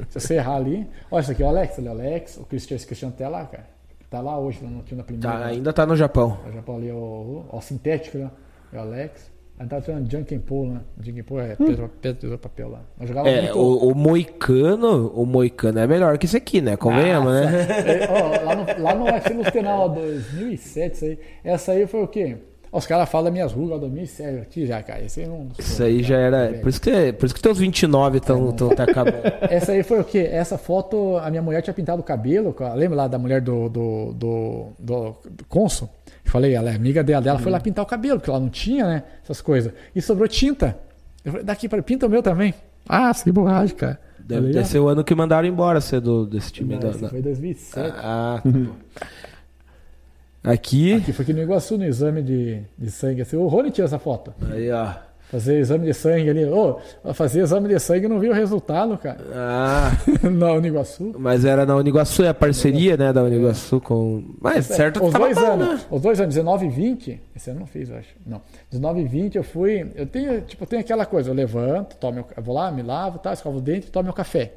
Se 0.09 0.19
você 0.19 0.35
errar 0.35 0.57
ali. 0.57 0.87
Olha, 1.09 1.21
isso 1.21 1.31
aqui 1.31 1.41
é 1.41 1.45
o 1.45 1.49
Alex, 1.49 1.79
ali, 1.79 1.87
o 1.87 1.91
Alex, 1.91 2.37
o 2.37 2.45
Cristiano, 2.45 2.77
esse 2.77 2.85
Cristiano 2.85 3.13
tá 3.17 3.27
lá, 3.27 3.45
cara. 3.45 3.65
Tá 4.11 4.21
lá 4.21 4.37
hoje, 4.37 4.63
no 4.63 4.83
time 4.83 4.99
da 4.99 5.03
primeira. 5.03 5.39
Tá, 5.39 5.45
ainda 5.45 5.73
tá 5.73 5.85
no 5.85 5.95
Japão. 5.95 6.37
O 6.47 6.51
Japão 6.51 6.75
ali, 6.75 6.89
é 6.89 6.93
o, 6.93 7.47
o, 7.51 7.57
o 7.57 7.61
sintético, 7.61 8.17
né? 8.17 8.29
É 8.71 8.77
o 8.77 8.81
Alex. 8.81 9.30
Aí 9.61 9.67
tava 9.67 9.81
tirando 9.83 10.11
Junkenpo, 10.11 10.65
né? 10.65 10.79
Junkenpo 10.99 11.39
é 11.39 11.55
pedra, 11.55 11.87
pedra, 12.01 12.35
papel 12.39 12.69
lá. 12.69 12.81
Nós 12.99 13.07
jogava 13.07 13.29
É, 13.29 13.41
muito. 13.43 13.59
o, 13.59 13.91
o 13.91 13.95
Moicano, 13.95 15.11
o 15.13 15.23
Moicano 15.23 15.77
é 15.77 15.85
melhor 15.85 16.17
que 16.17 16.25
esse 16.25 16.35
aqui, 16.35 16.59
né? 16.61 16.75
Convenhamos, 16.75 17.31
né? 17.31 17.67
É, 17.85 18.09
ó, 18.09 18.43
lá, 18.43 18.55
no, 18.55 18.83
lá 18.83 18.95
no 18.95 19.05
UFC 19.05 19.33
Lustenal 19.33 19.87
2007, 19.89 20.95
isso 20.95 21.05
aí. 21.05 21.19
Essa 21.43 21.73
aí 21.73 21.85
foi 21.85 22.01
o 22.01 22.07
quê? 22.07 22.37
Os 22.71 22.87
caras 22.87 23.07
falam 23.07 23.25
das 23.25 23.33
minhas 23.33 23.53
rugas, 23.53 23.75
ó, 23.75 23.79
2007. 23.79 24.39
Aqui 24.41 24.65
já, 24.65 24.81
cara. 24.81 25.03
Esse 25.03 25.19
aí 25.21 25.27
não. 25.27 25.49
Isso 25.59 25.83
aí 25.83 26.01
já 26.01 26.17
era. 26.17 26.53
Por 26.59 26.69
isso 26.69 26.81
que, 26.81 27.13
por 27.13 27.25
isso 27.27 27.35
que 27.35 27.41
teus 27.41 27.59
29 27.59 28.17
estão 28.17 28.51
tão, 28.53 28.69
tá 28.69 28.83
acabando. 28.85 29.21
Essa 29.47 29.73
aí 29.73 29.83
foi 29.83 29.99
o 29.99 30.03
quê? 30.03 30.27
Essa 30.31 30.57
foto, 30.57 31.17
a 31.17 31.29
minha 31.29 31.41
mulher 31.43 31.61
tinha 31.61 31.73
pintado 31.73 32.01
o 32.01 32.03
cabelo. 32.03 32.51
cara. 32.51 32.73
Lembra 32.73 32.95
lá 32.97 33.07
da 33.07 33.19
mulher 33.19 33.41
do, 33.41 33.69
do, 33.69 34.13
do, 34.13 34.67
do, 34.79 35.15
do 35.29 35.45
Consul? 35.47 35.87
Eu 36.25 36.31
falei, 36.31 36.53
ela 36.53 36.69
é 36.71 36.75
amiga 36.75 37.03
dela, 37.03 37.27
ela 37.27 37.39
foi 37.39 37.51
lá 37.51 37.59
pintar 37.59 37.83
o 37.83 37.87
cabelo, 37.87 38.19
porque 38.19 38.29
ela 38.29 38.39
não 38.39 38.49
tinha, 38.49 38.85
né? 38.87 39.03
Essas 39.23 39.41
coisas. 39.41 39.73
E 39.95 40.01
sobrou 40.01 40.27
tinta. 40.27 40.77
Eu 41.25 41.31
falei, 41.31 41.45
daqui 41.45 41.67
para 41.67 41.81
pinta 41.83 42.05
o 42.07 42.09
meu 42.09 42.23
também. 42.23 42.53
Ah, 42.87 43.11
que 43.13 43.31
borracha, 43.31 43.73
cara. 43.75 43.99
Deve, 44.19 44.41
Falei, 44.41 44.53
deve 44.53 44.65
ah, 44.65 44.67
ser 44.67 44.79
o 44.79 44.87
ano 44.87 45.03
que 45.03 45.13
mandaram 45.15 45.47
embora 45.47 45.81
ser 45.81 45.99
do, 45.99 46.25
desse 46.25 46.51
time. 46.53 46.73
não, 46.75 46.79
da- 46.79 46.91
da- 46.91 47.09
foi 47.09 47.21
2007. 47.21 47.93
Ah, 47.97 48.39
tá 48.43 48.49
bom. 48.49 48.71
Aqui. 50.43 50.93
Aqui 50.93 51.13
foi 51.13 51.23
aqui 51.23 51.33
no 51.33 51.41
Iguaçu, 51.41 51.77
no 51.77 51.85
exame 51.85 52.23
de, 52.23 52.61
de 52.77 52.89
sangue. 52.89 53.21
Assim, 53.21 53.35
o 53.35 53.45
Rony 53.47 53.69
tinha 53.69 53.85
essa 53.85 53.99
foto. 53.99 54.33
Aí, 54.51 54.71
ó. 54.71 54.91
Fazer 55.31 55.59
exame 55.59 55.85
de 55.85 55.93
sangue 55.93 56.29
ali. 56.29 56.43
Ô, 56.45 56.77
fazer 57.13 57.39
exame 57.41 57.69
de 57.69 57.79
sangue 57.79 58.05
e 58.05 58.09
não 58.09 58.19
vi 58.19 58.27
o 58.27 58.33
resultado, 58.33 58.97
cara. 58.97 59.17
Ah, 59.33 59.91
no 60.29 60.53
Uniguaçu. 60.55 61.15
mas 61.17 61.45
era 61.45 61.65
na 61.65 61.73
Uniguaçu, 61.77 62.21
é 62.23 62.27
a 62.27 62.33
parceria, 62.33 62.97
né, 62.97 63.13
da 63.13 63.23
Uniguaçu 63.23 63.79
com. 63.79 64.23
Mas 64.41 64.65
certo 64.65 65.01
Os 65.01 65.13
dois 65.13 65.37
bom, 65.37 65.51
anos. 65.53 65.67
né? 65.67 65.79
Os 65.89 66.01
dois 66.01 66.19
anos, 66.19 66.35
19 66.35 66.65
e 66.65 66.69
20. 66.69 67.21
Esse 67.33 67.49
ano 67.49 67.59
eu 67.59 67.61
não 67.61 67.67
fiz, 67.67 67.89
eu 67.89 67.95
acho. 67.97 68.09
Não. 68.27 68.41
19 68.69 68.99
e 69.01 69.05
20 69.05 69.35
eu 69.37 69.43
fui. 69.43 69.89
Eu 69.95 70.05
tenho, 70.05 70.41
tipo, 70.41 70.63
eu 70.63 70.67
tenho 70.67 70.81
aquela 70.81 71.05
coisa, 71.05 71.29
eu 71.29 71.33
levanto, 71.33 71.95
tomo, 71.95 72.13
meu- 72.15 72.25
eu 72.35 72.43
vou 72.43 72.53
lá, 72.53 72.69
me 72.69 72.81
lavo, 72.81 73.17
tá, 73.17 73.31
escovo 73.31 73.59
o 73.59 73.61
dente 73.61 73.87
e 73.87 73.89
tomo 73.89 74.03
meu 74.03 74.13
café. 74.13 74.51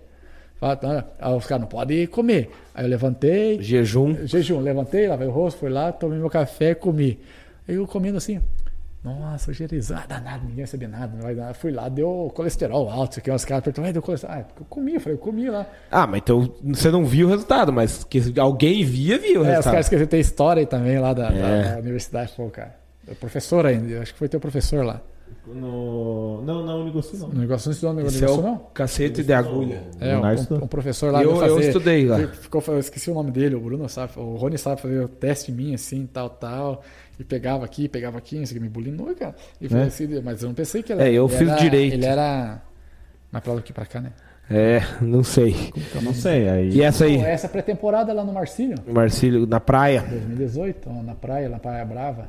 Tá, 0.60 1.04
Aí 1.20 1.36
os 1.36 1.46
caras 1.46 1.60
não 1.60 1.68
podem 1.68 2.06
comer. 2.06 2.50
Aí 2.74 2.84
eu 2.84 2.88
levantei, 2.88 3.62
Jejum. 3.62 4.26
jejum, 4.26 4.60
levantei, 4.60 5.06
lavei 5.06 5.28
o 5.28 5.30
rosto, 5.30 5.58
fui 5.60 5.68
lá, 5.70 5.92
tomei 5.92 6.18
meu 6.18 6.30
café 6.30 6.70
e 6.70 6.74
comi. 6.74 7.18
Aí 7.68 7.74
eu 7.76 7.86
comendo 7.86 8.16
assim. 8.16 8.40
Nossa. 9.04 9.52
Ah, 9.94 10.06
danado, 10.08 10.46
ninguém 10.46 10.64
sabia 10.64 10.88
nada. 10.88 11.12
Não 11.14 11.22
vai 11.22 11.34
dar. 11.34 11.54
Fui 11.54 11.70
lá, 11.70 11.88
deu 11.90 12.32
colesterol 12.34 12.88
alto. 12.88 13.12
Isso 13.12 13.20
aqui, 13.20 13.30
uns 13.30 13.44
caras 13.44 13.62
perguntaram, 13.62 13.86
"Ai, 13.86 13.92
deu 13.92 14.00
colesterol. 14.02 14.34
Ah, 14.36 14.44
eu 14.58 14.64
comi, 14.64 14.94
eu 14.94 15.00
falei, 15.00 15.14
eu 15.16 15.20
comi 15.20 15.50
lá. 15.50 15.66
Ah, 15.90 16.06
mas 16.06 16.22
então 16.22 16.50
você 16.64 16.90
não 16.90 17.04
viu 17.04 17.26
o 17.26 17.30
resultado, 17.30 17.70
mas 17.72 18.02
que 18.04 18.22
alguém 18.40 18.82
via, 18.82 19.18
viu 19.18 19.32
o 19.32 19.36
É, 19.36 19.40
os 19.40 19.46
resultado. 19.48 19.72
caras 19.72 19.86
esqueceram 19.86 20.08
tem 20.08 20.20
história 20.20 20.60
aí 20.60 20.66
também 20.66 20.98
lá 20.98 21.12
da, 21.12 21.28
da- 21.28 21.34
É. 21.36 21.72
da 21.74 21.78
universidade. 21.80 22.32
Pô, 22.34 22.48
cara. 22.48 22.74
É 23.06 23.12
professor 23.14 23.66
ainda, 23.66 23.86
eu 23.88 24.00
acho 24.00 24.14
que 24.14 24.18
foi 24.18 24.28
teu 24.28 24.40
professor 24.40 24.82
lá. 24.82 25.02
No... 25.46 26.40
Não, 26.42 26.64
não, 26.64 26.80
Unigosu 26.80 27.18
não. 27.18 27.28
No 27.28 27.40
negócio 27.40 27.68
não 27.68 27.72
estudou 27.74 27.94
no 27.94 28.06
Esse 28.06 28.16
é 28.18 28.20
negócio, 28.22 28.42
o 28.42 28.46
não? 28.46 28.58
cacete 28.72 29.22
de 29.22 29.32
agulha. 29.32 29.82
É, 30.00 30.16
um, 30.16 30.32
estudou. 30.32 30.64
um 30.64 30.66
professor 30.66 31.12
lá 31.12 31.22
Eu- 31.22 31.32
veio 31.36 31.44
eu 31.44 31.54
fazer, 31.56 31.66
estudei 31.68 32.06
lá. 32.06 32.18
Ficou, 32.28 32.62
eu 32.68 32.78
esqueci 32.78 33.10
o 33.10 33.14
nome 33.14 33.30
dele, 33.30 33.54
o 33.54 33.60
Bruno 33.60 33.86
sabe, 33.88 34.12
o 34.16 34.36
Rony 34.36 34.56
sabe 34.56 34.80
fazer 34.80 35.00
o 35.00 35.08
teste 35.08 35.52
em 35.52 35.54
mim, 35.54 35.74
assim, 35.74 36.06
tal, 36.10 36.30
tal. 36.30 36.82
E 37.18 37.24
pegava 37.24 37.64
aqui, 37.64 37.88
pegava 37.88 38.18
aqui, 38.18 38.36
isso 38.42 38.52
aqui 38.52 38.60
me 38.60 38.68
bulinou, 38.68 39.14
cara. 39.14 39.34
E 39.60 39.68
falei 39.68 39.84
É? 39.84 39.86
assim, 39.88 40.20
mas 40.22 40.42
eu 40.42 40.48
não 40.48 40.54
pensei 40.54 40.82
que 40.82 40.92
ele 40.92 41.02
É, 41.02 41.12
eu 41.12 41.28
fiz 41.28 41.48
era- 41.48 41.56
direito. 41.60 41.94
Ele 41.94 42.04
era. 42.06 42.60
Mas 43.30 43.42
pra 43.42 43.52
lá 43.52 43.58
aqui 43.60 43.72
pra 43.72 43.86
cá, 43.86 44.00
né? 44.00 44.12
É, 44.50 44.80
não 45.00 45.22
sei. 45.24 45.72
Não 46.02 46.12
sei, 46.12 46.48
aí. 46.48 46.70
E 46.70 46.82
essa 46.82 47.04
aí, 47.04 47.16
essa 47.16 47.48
pré-temporada 47.48 48.12
lá 48.12 48.22
no 48.24 48.32
Marcílio, 48.32 48.76
Marcílio, 48.86 49.46
na 49.46 49.58
praia. 49.60 50.02
2018, 50.02 50.90
ó, 50.90 51.02
na 51.02 51.14
praia, 51.14 51.48
na 51.48 51.58
Praia 51.58 51.84
Brava. 51.84 52.28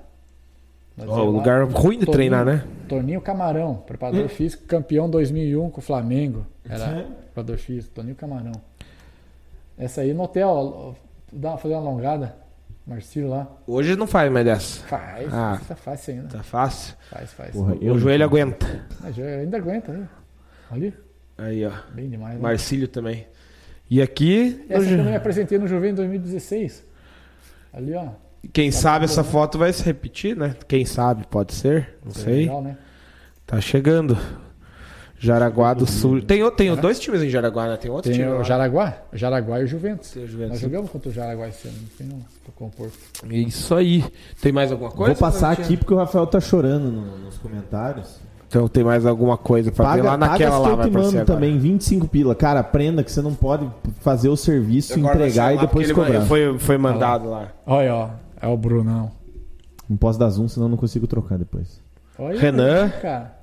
Nós 0.96 1.10
o 1.10 1.12
lá, 1.12 1.24
lugar 1.24 1.64
ruim 1.66 2.00
de 2.00 2.06
Toninho- 2.06 2.12
treinar, 2.14 2.46
né? 2.46 2.64
Toninho 2.88 3.20
Camarão, 3.20 3.76
preparador 3.86 4.30
físico, 4.30 4.64
campeão 4.66 5.10
2001 5.10 5.70
com 5.70 5.82
o 5.82 5.84
Flamengo. 5.84 6.46
Era 6.70 7.06
preparador 7.26 7.58
físico, 7.58 7.94
Toninho 7.96 8.16
Camarão. 8.16 8.54
Essa 9.78 10.02
aí 10.02 10.14
no 10.14 10.24
hotel, 10.24 10.48
ó, 10.48 10.94
dá 11.34 11.50
uma, 11.50 11.58
fazer 11.58 11.74
uma 11.74 11.82
alongada. 11.82 12.34
Marcílio 12.86 13.30
lá. 13.30 13.48
Hoje 13.66 13.96
não 13.96 14.06
faz 14.06 14.32
mais 14.32 14.46
dessa. 14.46 14.84
Faz, 14.86 15.34
Ah. 15.34 15.60
tá 15.68 15.76
fácil 15.76 16.14
ainda. 16.14 16.28
Tá 16.28 16.44
fácil. 16.44 16.96
Faz, 17.10 17.34
faz. 17.34 17.52
Porra, 17.52 17.76
O 17.76 17.98
joelho 17.98 18.24
aguenta. 18.24 18.86
Mas 19.02 19.18
eu 19.18 19.26
ainda 19.26 19.58
aguenta 19.58 19.92
aí. 19.92 20.04
Ali. 20.72 20.94
Aí, 21.38 21.66
ó. 21.66 21.72
Bem 21.94 22.10
demais, 22.10 22.36
né? 22.36 22.42
Marcílio 22.42 22.88
também. 22.88 23.28
E 23.90 24.02
aqui, 24.02 24.66
Essa 24.70 24.86
que 24.86 24.94
eu 24.94 25.04
me 25.04 25.16
apresentei 25.16 25.58
no 25.58 25.68
Juventus 25.68 26.00
em 26.06 26.08
2016. 26.10 26.84
Ali, 27.74 27.94
ó. 27.96 28.10
quem 28.54 28.72
sabe 28.72 29.06
essa 29.06 29.24
foto 29.24 29.58
vai 29.58 29.74
se 29.74 29.84
repetir, 29.84 30.36
né? 30.36 30.56
Quem 30.68 30.86
sabe, 30.86 31.26
pode 31.28 31.54
ser, 31.54 31.98
não 32.04 32.12
Isso 32.12 32.22
é 32.22 32.24
sei. 32.24 32.40
Legal, 32.44 32.62
né? 32.62 32.78
Tá 33.46 33.60
chegando. 33.60 34.18
Jaraguá 35.18 35.74
do 35.74 35.86
Sul. 35.88 36.22
Tem, 36.22 36.50
tem 36.52 36.76
dois 36.76 37.00
times 37.00 37.22
em 37.24 37.30
Jaraguá, 37.30 37.68
né? 37.68 37.78
Tem 37.78 37.90
outro 37.90 38.12
Tem 38.12 38.20
time 38.20 38.32
o 38.32 38.38
lá. 38.38 38.44
Jaraguá, 38.44 38.98
o 39.14 39.18
Jaraguá 39.18 39.62
e 39.62 39.64
o 39.64 39.68
Juventus. 39.68 40.12
Tem 40.12 40.24
o 40.24 40.28
Juventus. 40.28 40.52
Nós 40.54 40.60
jogamos 40.62 40.92
contra 40.92 41.10
o 41.10 41.12
Jaraguá 41.14 41.48
esse 41.48 41.68
ano, 41.68 41.78
não 41.82 41.88
tem 41.98 42.08
não, 42.08 42.20
tô 42.46 42.52
com 42.54 42.66
o 42.66 42.70
Porto. 42.70 42.98
Isso 43.30 43.74
aí. 43.76 44.04
Tem 44.42 44.52
mais 44.52 44.72
alguma 44.72 44.92
coisa? 44.92 45.14
Vou 45.14 45.20
passar 45.20 45.52
aqui 45.52 45.78
porque 45.78 45.94
o 45.94 45.98
Rafael 45.98 46.28
tá 46.28 46.40
chorando 46.40 46.92
no- 46.92 47.18
nos 47.20 47.38
comentários. 47.38 48.20
Então 48.48 48.68
tem 48.68 48.84
mais 48.84 49.06
alguma 49.06 49.38
coisa 49.38 49.72
pra 49.72 49.86
ver 49.96 49.98
Paga, 49.98 50.10
lá 50.12 50.18
naquela 50.18 50.52
paga 50.62 50.70
lá, 50.70 50.76
vai 50.76 51.08
agora. 51.08 51.26
também, 51.26 51.58
25 51.58 52.08
pila. 52.08 52.36
Cara, 52.36 52.60
aprenda 52.60 53.04
que 53.04 53.12
você 53.12 53.22
não 53.22 53.34
pode 53.34 53.68
fazer 54.02 54.30
o 54.30 54.38
serviço, 54.38 54.98
entregar 55.00 55.50
ser 55.52 55.56
e 55.58 55.60
depois 55.62 55.92
cobrar. 55.92 56.22
Foi, 56.22 56.58
foi 56.60 56.78
mandado 56.78 57.30
lá. 57.30 57.52
Olha, 57.66 57.94
ó, 57.96 58.10
é 58.40 58.48
o 58.48 58.56
Brunão. 58.56 59.12
Não 59.90 59.98
posso 59.98 60.18
dar 60.20 60.30
zoom, 60.30 60.48
senão 60.48 60.68
eu 60.68 60.72
não 60.72 60.78
consigo 60.78 61.06
trocar 61.08 61.38
depois. 61.38 61.82
Olha, 62.18 62.40
Renan. 62.40 62.90
Cara. 63.02 63.35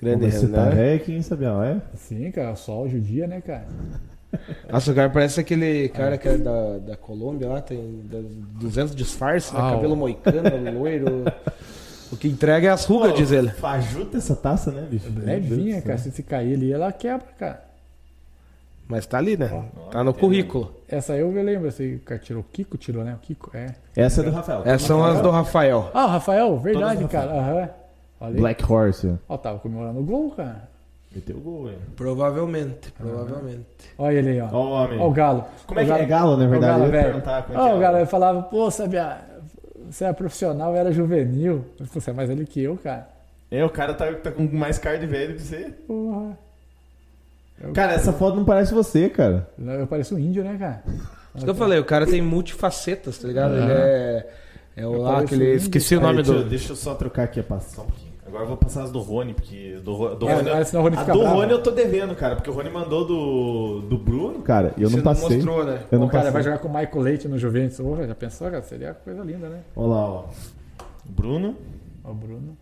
Grande 0.00 0.30
tá 0.30 0.38
Renan. 0.38 0.70
velho 0.70 0.96
aqui, 0.96 1.12
hein, 1.12 1.22
Sabiá? 1.22 1.64
É? 1.66 1.96
Sim, 1.96 2.30
cara, 2.30 2.54
só 2.54 2.82
o 2.82 2.88
judia, 2.88 3.26
né, 3.26 3.40
cara? 3.40 3.66
Nossa, 4.70 4.92
o 4.92 4.94
cara 4.94 5.10
parece 5.10 5.40
aquele 5.40 5.88
cara 5.88 6.16
que 6.18 6.28
é 6.28 6.36
da, 6.38 6.78
da 6.78 6.96
Colômbia 6.96 7.48
lá, 7.48 7.60
tem 7.60 8.02
da- 8.04 8.20
200 8.60 8.94
disfarces, 8.94 9.52
né? 9.52 9.58
Ah, 9.60 9.70
cabelo 9.72 9.94
ó. 9.94 9.96
moicano, 9.96 10.42
loiro. 10.78 11.24
O 12.12 12.16
que 12.16 12.28
entrega 12.28 12.68
é 12.68 12.70
as 12.70 12.84
rugas, 12.84 13.14
diz 13.14 13.32
ele. 13.32 13.48
Fajuta 13.50 14.18
essa 14.18 14.36
taça, 14.36 14.70
né, 14.70 14.86
bicho? 14.88 15.12
Levinha, 15.16 15.82
cara. 15.82 15.98
Se 15.98 16.10
se 16.10 16.22
cair 16.22 16.54
ali, 16.54 16.72
ela 16.72 16.92
quebra, 16.92 17.26
cara. 17.38 17.64
Mas 18.86 19.04
tá 19.06 19.18
ali, 19.18 19.36
né? 19.36 19.64
Tá 19.90 20.02
no 20.02 20.14
currículo. 20.14 20.72
Essa 20.88 21.14
eu 21.14 21.30
me 21.30 21.42
lembro, 21.42 21.68
esse 21.68 21.96
o 21.96 22.00
cara 22.00 22.18
tirou. 22.18 22.40
O 22.40 22.44
Kiko 22.44 22.78
tirou, 22.78 23.04
né? 23.04 23.14
O 23.14 23.18
Kiko, 23.18 23.50
é. 23.54 23.74
Essa 23.94 24.22
é 24.22 24.24
do 24.24 24.30
Rafael. 24.30 24.62
Essas 24.64 24.82
são 24.82 25.04
as 25.04 25.20
do 25.20 25.30
Rafael. 25.30 25.90
Ah, 25.92 26.06
o 26.06 26.08
Rafael, 26.08 26.58
verdade, 26.58 26.96
Todas 26.96 27.12
cara. 27.12 27.32
Aham. 27.32 27.68
Olha 28.20 28.34
aí. 28.34 28.40
Black 28.40 28.72
Horse. 28.72 29.14
Ó, 29.28 29.36
tava 29.36 29.58
comemorando 29.58 30.00
o 30.00 30.04
gol, 30.04 30.30
cara. 30.32 30.68
Meteu 31.14 31.36
o 31.36 31.40
gol, 31.40 31.64
velho. 31.64 31.78
Provavelmente, 31.96 32.92
provavelmente. 32.92 33.64
Olha 33.96 34.18
ele 34.18 34.30
aí, 34.30 34.40
ó. 34.40 34.48
Ó 34.52 34.64
o 34.64 34.70
homem. 34.70 34.98
Ó 34.98 35.08
o 35.08 35.12
Galo. 35.12 35.44
Como 35.66 35.80
é 35.80 35.84
que 35.84 35.90
é 35.92 36.04
Galo, 36.04 36.36
na 36.36 36.44
Ó 36.44 36.46
o 36.46 36.50
verdade? 36.50 36.72
Galo, 36.72 36.82
Eu 36.84 36.86
ia 36.86 36.90
velho. 37.02 37.08
é 37.08 37.18
Ó, 37.18 37.42
que 37.42 37.70
é 37.70 37.72
o 37.72 37.76
o 37.76 37.80
Galo, 37.80 37.96
ele 37.98 38.06
falava, 38.06 38.42
pô, 38.42 38.70
sabia, 38.70 39.18
você 39.90 40.04
é 40.04 40.12
profissional, 40.12 40.72
eu 40.72 40.76
era 40.76 40.92
juvenil. 40.92 41.64
Eu 41.80 41.86
Você 41.86 42.10
é 42.10 42.12
mais 42.12 42.28
velho 42.28 42.46
que 42.46 42.62
eu, 42.62 42.76
cara. 42.76 43.08
É, 43.50 43.64
o 43.64 43.70
cara 43.70 43.94
tá, 43.94 44.12
tá 44.12 44.30
com 44.30 44.42
mais 44.44 44.78
cara 44.78 44.98
de 44.98 45.06
velho 45.06 45.34
que 45.34 45.40
você. 45.42 45.70
Porra. 45.86 46.36
Cara, 47.74 47.94
essa 47.94 48.12
foto 48.12 48.36
não 48.36 48.44
parece 48.44 48.72
você, 48.74 49.08
cara. 49.08 49.48
Eu 49.58 49.86
pareço 49.86 50.14
um 50.14 50.18
índio, 50.18 50.44
né, 50.44 50.56
cara? 50.58 50.82
Isso 51.34 51.44
que 51.44 51.50
eu 51.50 51.54
falei, 51.54 51.78
o 51.78 51.84
cara 51.84 52.06
tem 52.06 52.20
multifacetas, 52.20 53.16
tá 53.18 53.26
ligado? 53.28 53.54
Ele 53.54 53.72
é. 53.72 54.30
É 54.76 54.86
o 54.86 54.94
Eu 54.94 55.02
lá, 55.02 55.20
aquele. 55.20 55.44
índio, 55.54 55.56
Esqueci 55.56 55.96
o 55.96 55.98
Aí, 55.98 56.04
nome 56.04 56.16
deixa, 56.16 56.32
eu- 56.32 56.42
do. 56.44 56.48
deixa 56.50 56.72
eu 56.72 56.76
só 56.76 56.94
trocar 56.94 57.24
aqui 57.24 57.40
a 57.40 57.42
passão. 57.42 57.86
Agora 58.28 58.44
eu 58.44 58.48
vou 58.48 58.56
passar 58.56 58.82
as 58.84 58.90
do 58.92 59.00
Rony, 59.00 59.32
porque 59.34 59.78
do, 59.82 60.14
do 60.14 60.28
É, 60.28 60.34
Rony, 60.34 60.48
agora 60.50 60.64
senão 60.64 60.80
o 60.82 60.84
Rony 60.84 60.96
a 60.96 61.04
do 61.04 61.18
bravo. 61.18 61.34
Rony 61.36 61.52
eu 61.52 61.62
tô 61.62 61.70
devendo, 61.70 62.14
cara, 62.14 62.36
porque 62.36 62.50
o 62.50 62.52
Rony 62.52 62.70
mandou 62.70 63.04
do, 63.06 63.80
do 63.88 63.96
Bruno, 63.98 64.42
cara, 64.42 64.74
e 64.76 64.82
eu 64.82 64.90
Você 64.90 64.96
não 64.96 65.02
passei. 65.04 65.36
mostrou, 65.36 65.64
né? 65.64 65.82
Eu 65.90 65.98
não 65.98 66.06
o 66.06 66.10
cara 66.10 66.24
passei. 66.24 66.32
vai 66.32 66.42
jogar 66.42 66.58
com 66.58 66.68
o 66.68 66.70
Michael 66.74 67.00
Leite 67.00 67.26
no 67.28 67.38
Juventus. 67.38 67.78
Porra, 67.78 68.06
já 68.06 68.14
pensou, 68.14 68.50
cara? 68.50 68.62
Seria 68.62 68.94
coisa 68.94 69.22
linda, 69.22 69.48
né? 69.48 69.60
Olha 69.74 69.88
lá, 69.88 70.08
ó. 70.10 70.24
Bruno. 71.06 71.56
Ó, 72.04 72.10
o 72.10 72.14
Bruno. 72.14 72.56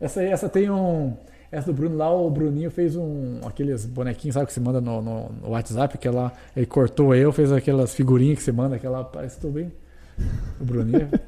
Essa 0.00 0.20
aí, 0.20 0.26
essa 0.28 0.48
tem 0.48 0.70
um. 0.70 1.14
Essa 1.52 1.66
do 1.66 1.72
Bruno 1.74 1.96
lá, 1.96 2.10
o 2.14 2.30
Bruninho 2.30 2.70
fez 2.70 2.96
um. 2.96 3.40
aqueles 3.44 3.84
bonequinhos, 3.84 4.34
sabe, 4.34 4.46
que 4.46 4.52
você 4.52 4.60
manda 4.60 4.80
no, 4.80 5.02
no, 5.02 5.28
no 5.42 5.50
WhatsApp, 5.50 5.98
que 5.98 6.06
ela, 6.08 6.32
ele 6.56 6.64
cortou 6.64 7.14
eu, 7.14 7.32
fez 7.32 7.50
aquelas 7.52 7.92
figurinhas 7.94 8.38
que 8.38 8.44
você 8.44 8.52
manda, 8.52 8.76
aquela. 8.76 9.04
Parece 9.04 9.34
que 9.36 9.42
tô 9.42 9.48
bem. 9.48 9.70
O 10.60 10.64
Bruninho. 10.64 11.08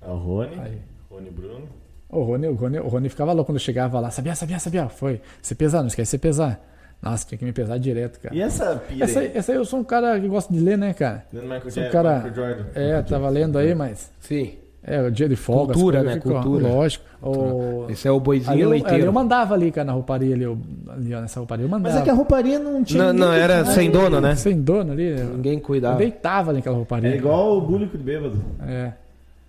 É 0.00 0.10
o 0.10 0.16
Rony. 0.16 0.58
aí. 0.60 0.78
Rony 1.10 1.28
Bruno. 1.30 1.64
O 2.10 2.22
Rony, 2.22 2.46
o, 2.48 2.54
Rony, 2.54 2.78
o 2.78 2.88
Rony 2.88 3.08
ficava 3.08 3.32
louco 3.32 3.50
quando 3.50 3.56
eu 3.56 3.62
chegava 3.62 4.00
lá. 4.00 4.10
Sabia, 4.10 4.34
sabia, 4.34 4.58
sabia. 4.58 4.88
Foi. 4.88 5.20
Se 5.42 5.54
pesar, 5.54 5.80
não 5.80 5.88
esquece 5.88 6.16
de 6.16 6.20
pesar. 6.20 6.58
Nossa, 7.02 7.26
tinha 7.28 7.38
que 7.38 7.44
me 7.44 7.52
pesar 7.52 7.78
direto, 7.78 8.18
cara. 8.18 8.34
E 8.34 8.40
essa 8.40 8.74
pira 8.88 9.04
Essa, 9.04 9.20
aí? 9.20 9.30
essa 9.34 9.52
aí 9.52 9.58
eu 9.58 9.64
sou 9.64 9.78
um 9.80 9.84
cara 9.84 10.18
que 10.18 10.26
gosta 10.26 10.52
de 10.52 10.58
ler, 10.58 10.76
né, 10.76 10.92
cara? 10.94 11.24
Leandro 11.32 11.50
Michael, 11.54 11.70
Sou 11.70 11.82
um 11.84 11.90
cara- 11.90 12.14
Michael 12.16 12.34
Jordan. 12.34 12.64
É, 12.74 13.02
tava 13.02 13.28
lendo 13.28 13.56
aí, 13.58 13.74
mas. 13.74 14.10
Sim. 14.20 14.54
É, 14.82 15.02
o 15.02 15.10
dia 15.10 15.28
de 15.28 15.36
folga. 15.36 15.74
Cultura, 15.74 16.02
né? 16.02 16.14
ficam- 16.14 16.32
Cultura. 16.42 16.66
Lógico. 16.68 17.04
O, 17.20 17.86
Esse 17.90 18.08
é 18.08 18.10
o 18.10 18.14
ali, 18.14 18.24
boizinho 18.24 18.50
eu, 18.50 18.54
ali 18.54 18.62
eu 18.62 18.68
leiteiro. 18.70 19.12
mandava 19.12 19.52
ali, 19.54 19.70
cara, 19.70 19.84
na 19.84 19.92
rouparia 19.92 20.34
ali, 20.34 20.44
eu, 20.44 20.58
ali 20.88 21.14
ó, 21.14 21.20
nessa 21.20 21.38
rouparia 21.40 21.64
eu 21.66 21.68
mandava. 21.68 21.92
Mas 21.94 22.00
é 22.00 22.04
que 22.04 22.10
a 22.10 22.14
rouparia 22.14 22.58
não 22.58 22.82
tinha. 22.82 23.12
Não, 23.12 23.12
não, 23.12 23.32
era 23.32 23.64
sem 23.66 23.90
dono, 23.90 24.20
né? 24.20 24.34
Sem 24.34 24.60
dono 24.60 24.92
ali. 24.92 25.20
Eu, 25.20 25.26
Ninguém 25.34 25.54
eu 25.56 25.60
cuidava. 25.60 25.98
deitava 25.98 26.50
ali 26.50 26.58
naquela 26.58 26.76
rouparia. 26.76 27.10
É 27.12 27.16
igual 27.16 27.58
o 27.58 27.60
búlico 27.60 27.98
de 27.98 28.02
bêbado. 28.04 28.42
É. 28.66 28.92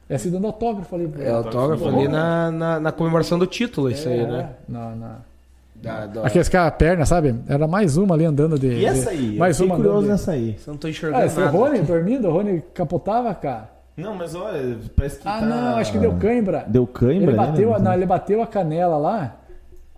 É 0.09 0.17
se 0.17 0.29
dando 0.31 0.47
autógrafo 0.47 0.95
ali. 0.95 1.09
É 1.19 1.29
autógrafo 1.29 1.87
ali 1.87 2.07
na, 2.07 2.49
na, 2.51 2.79
na 2.79 2.91
comemoração 2.91 3.37
do 3.37 3.45
título, 3.45 3.91
isso 3.91 4.09
aí, 4.09 4.25
né? 4.25 4.49
Na, 4.67 4.95
na... 4.95 5.15
Da, 5.75 6.05
da... 6.07 6.27
Aqueles 6.27 6.53
a 6.53 6.69
perna, 6.71 7.05
sabe? 7.05 7.35
Era 7.47 7.65
mais 7.67 7.95
uma 7.95 8.13
ali 8.15 8.25
andando 8.25 8.59
de. 8.59 8.67
E 8.67 8.85
essa 8.85 9.11
aí? 9.11 9.31
de- 9.31 9.37
Mais 9.37 9.61
uma 9.61 9.75
curioso 9.77 10.01
de- 10.03 10.09
nessa 10.09 10.31
aí. 10.33 10.57
Você 10.59 10.69
não 10.69 10.77
tô 10.77 10.89
enxergando 10.89 11.21
Ah, 11.21 11.25
esse 11.25 11.35
foi 11.35 11.43
o 11.43 11.45
nada. 11.45 11.57
Rony 11.57 11.79
dormindo? 11.83 12.27
O 12.27 12.31
Rony 12.31 12.61
capotava, 12.73 13.33
cara? 13.33 13.69
Não, 13.95 14.13
mas 14.15 14.35
olha, 14.35 14.77
parece 14.95 15.19
que 15.19 15.27
Ah, 15.27 15.39
tá... 15.39 15.45
não, 15.45 15.77
acho 15.77 15.91
que 15.93 15.97
deu 15.99 16.13
cãibra. 16.17 16.65
Deu 16.67 16.85
cãibra, 16.85 17.27
Ele 17.29 17.37
bateu, 17.37 17.69
né? 17.69 17.75
a- 17.75 17.79
não, 17.79 17.93
ele 17.93 18.05
bateu 18.05 18.41
a 18.41 18.47
canela 18.47 18.97
lá. 18.97 19.35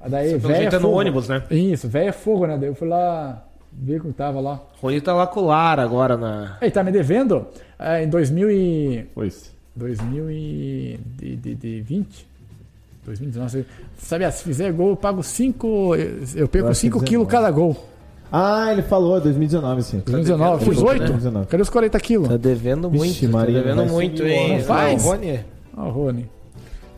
Daí, 0.07 0.37
velho. 0.37 0.55
jeito 0.55 0.75
é 0.75 0.79
no 0.79 0.91
ônibus, 0.91 1.27
né? 1.29 1.41
Isso, 1.49 1.87
velho 1.87 2.09
é 2.09 2.11
fogo, 2.11 2.45
né? 2.45 2.57
Daí 2.59 2.69
eu 2.69 2.75
fui 2.75 2.87
lá 2.87 3.41
ver 3.71 4.01
como 4.01 4.13
tava 4.13 4.39
lá. 4.39 4.59
Rony 4.81 5.01
tá 5.01 5.13
lá 5.13 5.25
com 5.25 5.39
o 5.39 5.45
Lara 5.47 5.81
agora 5.81 6.15
na. 6.17 6.57
Ele 6.61 6.69
tá 6.71 6.83
me 6.83 6.91
devendo 6.91 7.47
é, 7.79 8.03
em 8.03 8.09
2000 8.09 8.51
e... 8.51 9.07
Pois. 9.15 9.51
2020? 9.75 12.27
2019. 13.05 13.65
Sabe, 13.97 14.31
se 14.31 14.43
fizer 14.43 14.71
gol, 14.71 14.91
eu 14.91 14.95
pago 14.95 15.23
5. 15.23 15.95
Eu 16.35 16.47
perco 16.47 16.67
acho 16.69 16.79
que 16.81 16.87
5 16.87 16.99
19. 16.99 17.05
quilos 17.05 17.27
cada 17.27 17.49
gol. 17.49 17.87
Ah, 18.31 18.71
ele 18.71 18.83
falou, 18.83 19.19
2019, 19.19 19.81
sim. 19.83 19.97
2019, 20.05 20.59
devendo 20.59 20.69
fiz 20.69 20.77
muito, 20.77 20.89
8. 20.89 21.01
né? 21.01 21.07
2019. 21.07 21.47
Cadê 21.47 21.63
os 21.63 21.69
40 21.69 21.99
quilos? 21.99 22.27
Tá 22.29 22.37
devendo 22.37 22.89
muito. 22.89 23.03
Vixe, 23.03 23.25
tá 23.25 23.31
Maria, 23.33 23.59
devendo 23.61 23.77
vai 23.77 23.87
muito, 23.87 24.23
hein? 24.23 24.57
Não 24.57 24.63
faz? 24.63 25.03
O 25.03 25.07
Rony. 25.09 25.39
Ó, 25.75 25.83
o 25.83 25.89
Rony. 25.89 26.29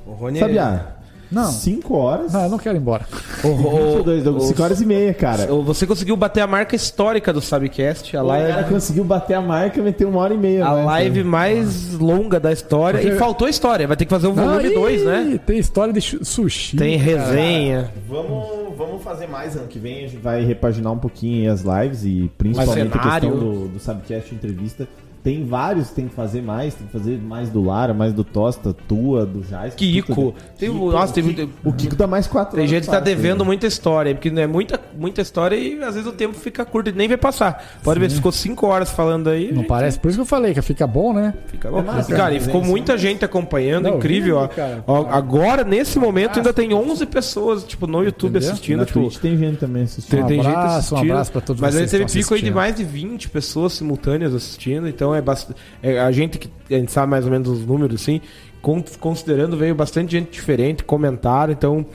O 0.06 0.12
Rony. 0.12 0.40
Sabia? 0.40 0.93
Não. 1.34 1.52
5 1.52 1.96
horas? 1.96 2.32
Não, 2.34 2.44
eu 2.44 2.50
não 2.50 2.58
quero 2.58 2.78
ir 2.78 2.80
embora. 2.80 3.06
O, 3.44 3.48
o, 3.48 3.96
22, 3.98 4.24
Douglas, 4.24 4.48
5 4.48 4.64
horas 4.64 4.82
e 4.82 4.86
meia, 4.86 5.14
cara. 5.14 5.48
você 5.48 5.86
conseguiu 5.88 6.16
bater 6.16 6.42
a 6.42 6.48
marca 6.48 6.76
histórica 6.76 7.34
do 7.34 7.42
Sabcast, 7.42 8.16
a 8.16 8.24
O 8.24 8.28
cara 8.28 8.40
live, 8.56 8.70
conseguiu 8.70 9.04
bater 9.04 9.34
a 9.34 9.42
marca 9.42 9.80
e 9.80 9.84
meter 9.84 10.06
uma 10.06 10.20
hora 10.20 10.34
e 10.34 10.38
meia. 10.38 10.66
a 10.66 10.76
né, 10.76 10.84
live 10.86 11.20
cara? 11.20 11.30
mais 11.30 11.94
longa 11.94 12.40
da 12.40 12.52
história. 12.52 13.00
Porque- 13.00 13.16
E 13.16 13.20
faltou 13.20 13.48
história, 13.48 13.88
vai 13.88 13.98
ter 13.98 14.06
que 14.06 14.12
fazer 14.12 14.28
o 14.28 14.34
Não, 14.34 14.46
volume 14.46 14.70
ih, 14.70 14.74
2, 14.74 15.06
né? 15.06 15.40
Tem 15.46 15.58
história 15.58 15.94
de 15.94 16.02
sushi. 16.02 16.78
Tem 16.78 16.98
cara. 17.00 17.12
resenha. 17.26 17.92
Vamos, 18.08 18.78
vamos 18.78 19.04
fazer 19.04 19.28
mais 19.28 19.56
ano 19.56 19.68
que 19.68 19.80
vem. 19.80 20.06
A 20.06 20.08
gente 20.08 20.18
vai 20.18 20.44
repaginar 20.44 20.92
um 20.94 20.98
pouquinho 21.00 21.42
aí 21.42 21.48
as 21.48 21.62
lives 21.62 22.06
e 22.06 22.32
principalmente 22.38 22.98
a 22.98 23.00
questão 23.00 23.32
do, 23.32 23.68
do 23.70 23.80
Subcast 23.80 24.34
entrevista. 24.34 24.88
Tem 25.24 25.46
vários, 25.46 25.90
tem 25.92 26.08
que 26.10 26.14
fazer 26.14 26.42
mais, 26.42 26.74
tem 26.76 26.86
que 26.86 26.92
fazer 26.92 27.18
mais 27.18 27.50
do 27.50 27.64
Lara, 27.64 27.94
mais 27.94 28.12
do 28.12 28.24
Tosta, 28.26 28.74
tua, 28.74 29.26
do 29.26 29.42
Jais. 29.42 29.74
Kiko. 29.74 30.36
Tem, 30.58 30.70
Kiko, 30.70 30.92
nossa, 30.92 31.14
tem, 31.14 31.24
o 31.24 31.28
Kiko, 31.34 31.50
o 31.64 31.74
Kiko 31.74 31.96
dá 31.96 32.06
mais 32.08 32.28
quatro 32.28 32.58
Tem 32.58 32.68
gente 32.68 32.82
que 32.82 32.88
tá 32.88 33.00
fácil, 33.00 33.06
devendo 33.16 33.40
né? 33.40 33.46
muita 33.46 33.66
história, 33.66 34.14
porque 34.14 34.28
é 34.28 34.48
muita, 34.48 34.80
muita 34.98 35.22
história 35.22 35.56
e 35.56 35.82
às 35.82 35.96
vezes 35.96 36.10
o 36.10 36.12
tempo 36.12 36.34
fica 36.36 36.66
curto 36.66 36.90
e 36.90 36.94
nem 36.94 37.08
vai 37.08 37.16
passar. 37.16 37.80
Pode 37.82 38.00
ver, 38.02 38.10
ficou 38.10 38.32
5 38.34 38.68
horas 38.68 38.92
falando 38.92 39.30
aí. 39.30 39.50
Não 39.52 39.60
gente, 39.60 39.68
parece? 39.68 39.98
Por 39.98 40.10
isso 40.10 40.18
que 40.18 40.22
eu 40.22 40.26
falei 40.26 40.54
que 40.54 40.62
fica 40.62 40.86
bom, 40.86 41.14
né? 41.14 41.34
Fica 41.48 41.72
bom. 41.72 41.82
massa, 41.82 42.14
cara, 42.14 42.32
né? 42.32 42.38
e 42.38 42.40
ficou 42.42 42.62
Sim, 42.62 42.70
muita 42.70 42.98
gente 42.98 43.24
acompanhando, 43.24 43.88
Não, 43.90 43.98
incrível, 43.98 44.38
ó. 44.40 44.48
cara. 44.50 44.84
Ó, 44.86 45.06
Agora, 45.08 45.64
nesse 45.64 45.98
momento, 45.98 46.38
ainda 46.38 46.52
tem 46.54 46.74
11 46.74 47.06
pessoas, 47.06 47.64
tipo, 47.64 47.88
no 47.88 48.04
YouTube 48.04 48.32
Entendeu? 48.32 48.52
assistindo. 48.52 48.78
Na 48.80 48.86
tipo, 48.86 49.00
Twitch 49.00 49.18
tem 49.20 49.38
gente 49.38 49.58
também 49.58 49.84
assistindo. 49.84 50.12
tem, 50.18 50.24
Um 50.24 50.28
tem 50.28 50.44
gente 50.44 50.48
abraço, 50.54 50.74
um 50.74 50.78
assistindo. 50.80 51.12
abraço 51.12 51.32
pra 51.32 51.42
todos 51.42 51.62
Mas 51.62 51.76
aí 51.78 51.88
teve 51.88 52.06
pico 52.06 52.16
aí 52.16 52.24
de 52.24 52.34
assistindo. 52.50 52.54
mais 52.56 52.76
de 52.76 52.84
20 52.84 53.30
pessoas 53.30 53.72
simultâneas 53.74 54.34
assistindo, 54.36 54.88
então 54.88 55.13
é 55.16 55.22
bastante. 55.22 55.60
a 56.02 56.12
gente 56.12 56.38
que 56.38 56.50
a 56.74 56.78
gente 56.78 56.92
sabe 56.92 57.10
mais 57.10 57.26
ou 57.26 57.32
menos 57.32 57.50
os 57.50 57.66
números, 57.66 58.02
assim, 58.02 58.22
con- 58.62 58.84
considerando, 59.00 59.58
veio 59.58 59.76
bastante 59.76 60.12
gente 60.12 60.32
diferente, 60.32 60.84
comentaram, 60.84 61.52
então. 61.54 61.86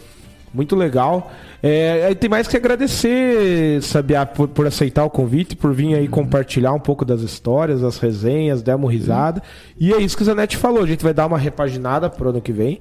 Muito 0.53 0.75
legal. 0.75 1.31
É, 1.63 2.15
tem 2.15 2.31
mais 2.31 2.49
que 2.49 2.57
agradecer, 2.57 3.83
Sabiá, 3.83 4.25
por, 4.25 4.49
por 4.49 4.67
aceitar 4.67 5.05
o 5.05 5.11
convite, 5.11 5.55
por 5.55 5.75
vir 5.75 5.95
aí 5.95 6.09
compartilhar 6.09 6.73
um 6.73 6.81
pouco 6.81 7.05
das 7.05 7.21
histórias, 7.21 7.83
das 7.83 7.99
resenhas, 7.99 8.63
demos 8.63 8.91
risada. 8.91 9.43
E 9.79 9.93
é 9.93 9.99
isso 10.01 10.17
que 10.17 10.23
o 10.23 10.27
Zanetti 10.27 10.57
falou. 10.57 10.83
A 10.83 10.87
gente 10.87 11.05
vai 11.05 11.13
dar 11.13 11.27
uma 11.27 11.37
repaginada 11.37 12.09
pro 12.09 12.31
ano 12.31 12.41
que 12.41 12.51
vem. 12.51 12.81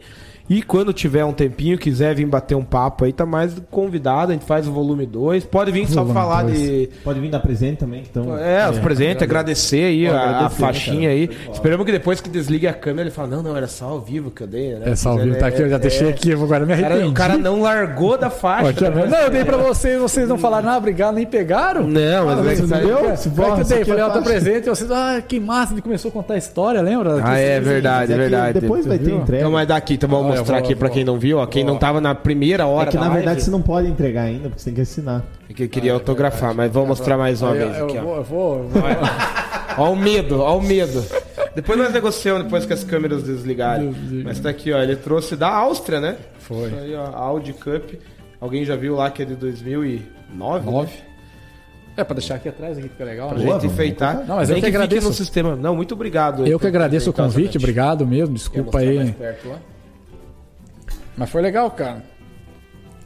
E 0.49 0.61
quando 0.61 0.93
tiver 0.93 1.25
um 1.25 1.33
tempinho, 1.33 1.77
quiser 1.77 2.15
vir 2.15 2.25
bater 2.25 2.55
um 2.55 2.63
papo 2.63 3.03
aí, 3.03 3.11
tá 3.11 3.25
mais 3.25 3.53
convidado. 3.69 4.31
A 4.31 4.33
gente 4.33 4.45
faz 4.45 4.67
o 4.67 4.71
volume 4.71 5.05
2. 5.05 5.43
Pode 5.45 5.71
vir 5.71 5.87
só 5.89 6.05
falar 6.05 6.43
dois. 6.43 6.57
de. 6.57 6.89
Pode 7.03 7.19
vir 7.19 7.29
dar 7.29 7.39
presente 7.41 7.79
também, 7.79 8.03
então. 8.09 8.37
É, 8.37 8.69
os 8.69 8.79
presentes, 8.79 9.21
agradecer 9.21 9.83
aí 9.83 10.07
Pô, 10.07 10.13
a, 10.13 10.17
a 10.19 10.29
agradecer, 10.37 10.61
faixinha 10.61 11.01
cara. 11.09 11.11
aí. 11.11 11.27
Foi 11.27 11.35
foda. 11.35 11.51
Esperamos 11.51 11.85
que 11.85 11.91
depois 11.91 12.21
que 12.21 12.29
desligue 12.29 12.65
a 12.67 12.73
câmera 12.73 13.09
ele 13.09 13.11
fale, 13.11 13.31
não, 13.31 13.43
não, 13.43 13.57
era 13.57 13.67
só 13.67 13.85
ao 13.89 13.99
vivo 13.99 14.31
que 14.31 14.41
eu 14.43 14.47
dei, 14.47 14.73
né? 14.75 14.91
É 14.91 14.95
só 14.95 15.15
o 15.15 15.17
vivo, 15.17 15.35
tá 15.37 15.47
aqui, 15.47 15.61
eu 15.61 15.69
já 15.69 15.75
É, 15.75 15.79
deixei 15.79 16.07
é. 16.07 16.09
aqui, 16.11 16.29
eu 16.29 16.41
agora 16.41 16.65
me 16.65 16.73
cara, 16.75 16.87
arrependi. 16.87 17.09
o 17.09 17.13
cara 17.13 17.37
não 17.37 17.61
largou 17.61 18.17
da 18.17 18.29
faixa. 18.29 18.89
Né? 18.89 19.05
não, 19.05 19.17
eu 19.19 19.29
dei 19.29 19.43
pra 19.43 19.57
vocês, 19.57 19.99
vocês 19.99 20.29
não 20.29 20.37
falaram 20.37 20.65
nada, 20.67 20.77
obrigado, 20.77 21.15
nem 21.15 21.25
pegaram. 21.25 21.85
Não, 21.85 22.25
mas 22.25 22.39
Ah, 22.39 22.51
é 22.51 22.55
que 22.55 22.61
você 22.61 22.67
tá- 22.73 22.79
deu? 22.79 22.97
Aí 22.99 23.13
isso 23.13 23.29
que 23.29 23.39
eu 23.41 23.65
dei, 23.65 23.85
falei, 23.85 24.01
é 24.01 24.05
ó, 24.05 24.09
tô 24.09 24.13
fácil. 24.19 24.23
presente, 24.23 24.69
vocês, 24.69 24.89
ah, 24.91 25.21
que 25.27 25.39
massa, 25.41 25.73
ele 25.73 25.81
começou 25.81 26.07
a 26.07 26.11
contar 26.13 26.35
a 26.35 26.37
história, 26.37 26.81
lembra? 26.81 27.19
Ah, 27.21 27.37
é 27.37 27.59
verdade, 27.59 28.13
é 28.13 28.15
Mas 28.15 28.29
verdade. 28.29 28.59
Depois 28.61 28.85
vai 28.85 28.97
ter 28.97 29.11
entrega. 29.11 29.41
Então, 29.41 29.51
mas 29.51 29.67
daqui, 29.67 29.95
então 29.95 30.07
vamos 30.09 30.36
mostrar 30.39 30.57
vou- 30.57 30.65
aqui 30.65 30.75
pra 30.75 30.87
vou- 30.87 30.95
quem 30.95 31.03
não 31.03 31.17
viu, 31.19 31.37
ó. 31.39 31.45
Quem 31.45 31.63
não 31.63 31.77
tava 31.77 31.99
na 32.01 32.13
primeira 32.15 32.65
hora 32.65 32.89
É 32.89 32.91
que 32.91 32.97
da 32.97 33.03
na 33.03 33.09
verdade 33.09 33.25
live, 33.27 33.41
você 33.41 33.51
não 33.51 33.61
pode 33.61 33.87
entregar 33.87 34.23
ainda, 34.23 34.49
porque 34.49 34.59
você 34.59 34.65
tem 34.65 34.73
que 34.75 34.81
assinar. 34.81 35.23
é 35.49 35.53
que 35.53 35.63
eu 35.63 35.69
queria 35.69 35.93
autografar, 35.93 36.53
mas 36.55 36.71
vamos 36.71 36.89
mostrar 36.89 37.17
mais 37.17 37.41
uma 37.41 37.53
vez 37.53 37.77
eu, 37.77 37.85
aqui, 37.85 37.95
eu 37.97 38.01
ó. 38.01 38.05
vou, 38.05 38.17
eu 38.17 38.23
vou, 38.23 38.57
eu 38.59 38.63
vou- 38.69 38.81
Ó 39.79 39.91
o 39.91 39.95
medo, 39.95 40.39
ó 40.41 40.57
o 40.57 40.61
medo. 40.61 41.05
Depois 41.53 41.77
nós 41.77 41.93
negociamos, 41.93 42.43
depois 42.45 42.65
que 42.65 42.73
as 42.73 42.83
câmeras 42.83 43.21
desligarem. 43.21 43.91
Desliga. 43.91 44.23
Mas 44.23 44.39
tá 44.39 44.49
aqui, 44.49 44.73
ó. 44.73 44.79
Ele 44.81 44.95
trouxe 44.95 45.35
da 45.35 45.49
Áustria, 45.49 45.99
né? 46.01 46.15
Foi. 46.39 46.67
Isso 46.69 46.75
aí, 46.79 46.95
ó. 46.95 47.05
Audi 47.15 47.53
Cup. 47.53 47.93
Alguém 48.41 48.65
já 48.65 48.75
viu 48.75 48.95
lá 48.95 49.11
que 49.11 49.21
é 49.21 49.25
de 49.25 49.35
2009? 49.35 50.65
Nove. 50.71 50.91
É, 51.95 52.03
pra 52.03 52.15
deixar 52.15 52.35
aqui 52.35 52.49
atrás, 52.49 52.77
aqui 52.77 52.89
fica 52.89 53.03
legal. 53.03 53.29
Pra 53.29 53.37
né? 53.37 53.45
gente 53.51 53.67
enfeitar. 53.67 54.23
Não, 54.27 54.35
mas 54.37 54.49
eu 54.49 54.53
Nem 54.55 54.61
que 54.61 54.67
fique 54.67 54.77
agradeço. 54.77 55.07
no 55.07 55.13
sistema. 55.13 55.55
Não, 55.55 55.75
muito 55.75 55.93
obrigado. 55.93 56.47
Eu 56.47 56.59
que 56.59 56.65
agradeço 56.67 57.09
o 57.11 57.13
convite, 57.13 57.57
obrigado 57.59 58.05
mesmo, 58.05 58.33
desculpa 58.33 58.79
aí. 58.79 59.13
Mas 61.17 61.29
foi 61.29 61.41
legal, 61.41 61.69
cara. 61.71 62.03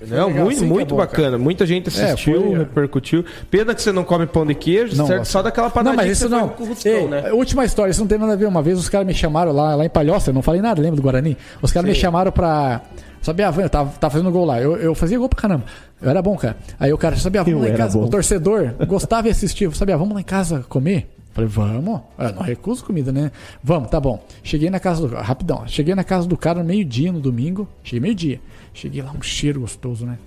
Não, 0.01 0.27
legal, 0.29 0.45
muito, 0.45 0.49
assim 0.57 0.57
que 0.59 0.65
é 0.65 0.67
muito 0.73 0.89
bom, 0.89 0.95
bacana. 0.97 1.37
Muita 1.37 1.63
gente 1.65 1.89
assistiu, 1.89 2.41
foi- 2.41 2.57
repercutiu. 2.57 3.23
Pena 3.51 3.75
que 3.75 3.81
você 3.83 3.91
não 3.91 4.03
come 4.03 4.25
pão 4.25 4.43
de 4.45 4.55
queijo, 4.55 4.95
Não 4.97 5.05
certo? 5.05 5.19
gosto. 5.19 5.31
Só 5.31 5.43
daquela 5.43 5.67
Não, 5.67 5.71
panadinha 5.73 5.95
mas 5.97 6.05
que 6.07 6.11
isso 6.13 6.27
você 6.27 6.35
não. 6.35 6.47
Rustão, 6.47 6.91
Ei, 6.91 7.07
né? 7.07 7.31
Última 7.31 7.63
história, 7.65 7.91
isso 7.91 7.99
não 8.01 8.07
tem 8.07 8.17
nada 8.17 8.33
a 8.33 8.35
ver. 8.35 8.47
Uma 8.47 8.63
vez 8.63 8.79
os 8.79 8.89
caras 8.89 9.05
me 9.05 9.13
chamaram 9.13 9.51
lá, 9.51 9.75
lá 9.75 9.85
em 9.85 9.89
Palhoça, 9.89 10.31
eu 10.31 10.33
não 10.33 10.41
falei 10.41 10.59
nada, 10.59 10.81
lembra 10.81 10.95
do 10.95 11.03
Guarani? 11.03 11.37
Os 11.61 11.71
caras 11.71 11.87
me 11.87 11.93
chamaram 11.95 12.31
pra. 12.31 12.81
Sabia, 13.21 13.45
eu 13.55 13.69
tava, 13.69 13.91
tava 13.99 14.11
fazendo 14.11 14.31
gol 14.31 14.43
lá. 14.45 14.59
Eu, 14.59 14.75
eu 14.77 14.95
fazia 14.95 15.19
gol 15.19 15.29
pra 15.29 15.39
caramba. 15.39 15.65
Eu 16.01 16.09
era 16.09 16.19
bom, 16.23 16.35
cara. 16.35 16.57
Aí 16.79 16.91
o 16.91 16.97
cara, 16.97 17.15
sabia, 17.17 17.43
vamos 17.43 17.61
Eu 17.61 17.67
lá 17.69 17.71
em 17.71 17.77
casa. 17.77 17.95
bom. 17.99 18.05
O 18.05 18.09
torcedor 18.09 18.73
gostava 18.87 19.27
e 19.27 19.31
assistia. 19.31 19.69
Sabia, 19.69 19.95
vamos 19.95 20.15
lá 20.15 20.21
em 20.21 20.23
casa 20.23 20.65
comer? 20.67 21.07
Falei, 21.33 21.49
vamos. 21.49 22.01
Eu 22.17 22.33
não 22.33 22.41
recuso 22.41 22.83
comida, 22.83 23.11
né? 23.11 23.31
Vamos, 23.63 23.89
tá 23.89 23.99
bom. 23.99 24.23
Cheguei 24.43 24.69
na 24.69 24.79
casa 24.79 25.07
do. 25.07 25.15
Rapidão. 25.15 25.65
Cheguei 25.67 25.95
na 25.95 26.03
casa 26.03 26.27
do 26.27 26.35
cara 26.35 26.59
no 26.59 26.65
meio-dia, 26.65 27.11
no 27.11 27.19
domingo. 27.19 27.67
Cheguei 27.83 27.99
meio-dia. 28.01 28.41
Cheguei 28.73 29.01
lá, 29.01 29.11
um 29.11 29.21
cheiro 29.21 29.61
gostoso, 29.61 30.05
né? 30.05 30.17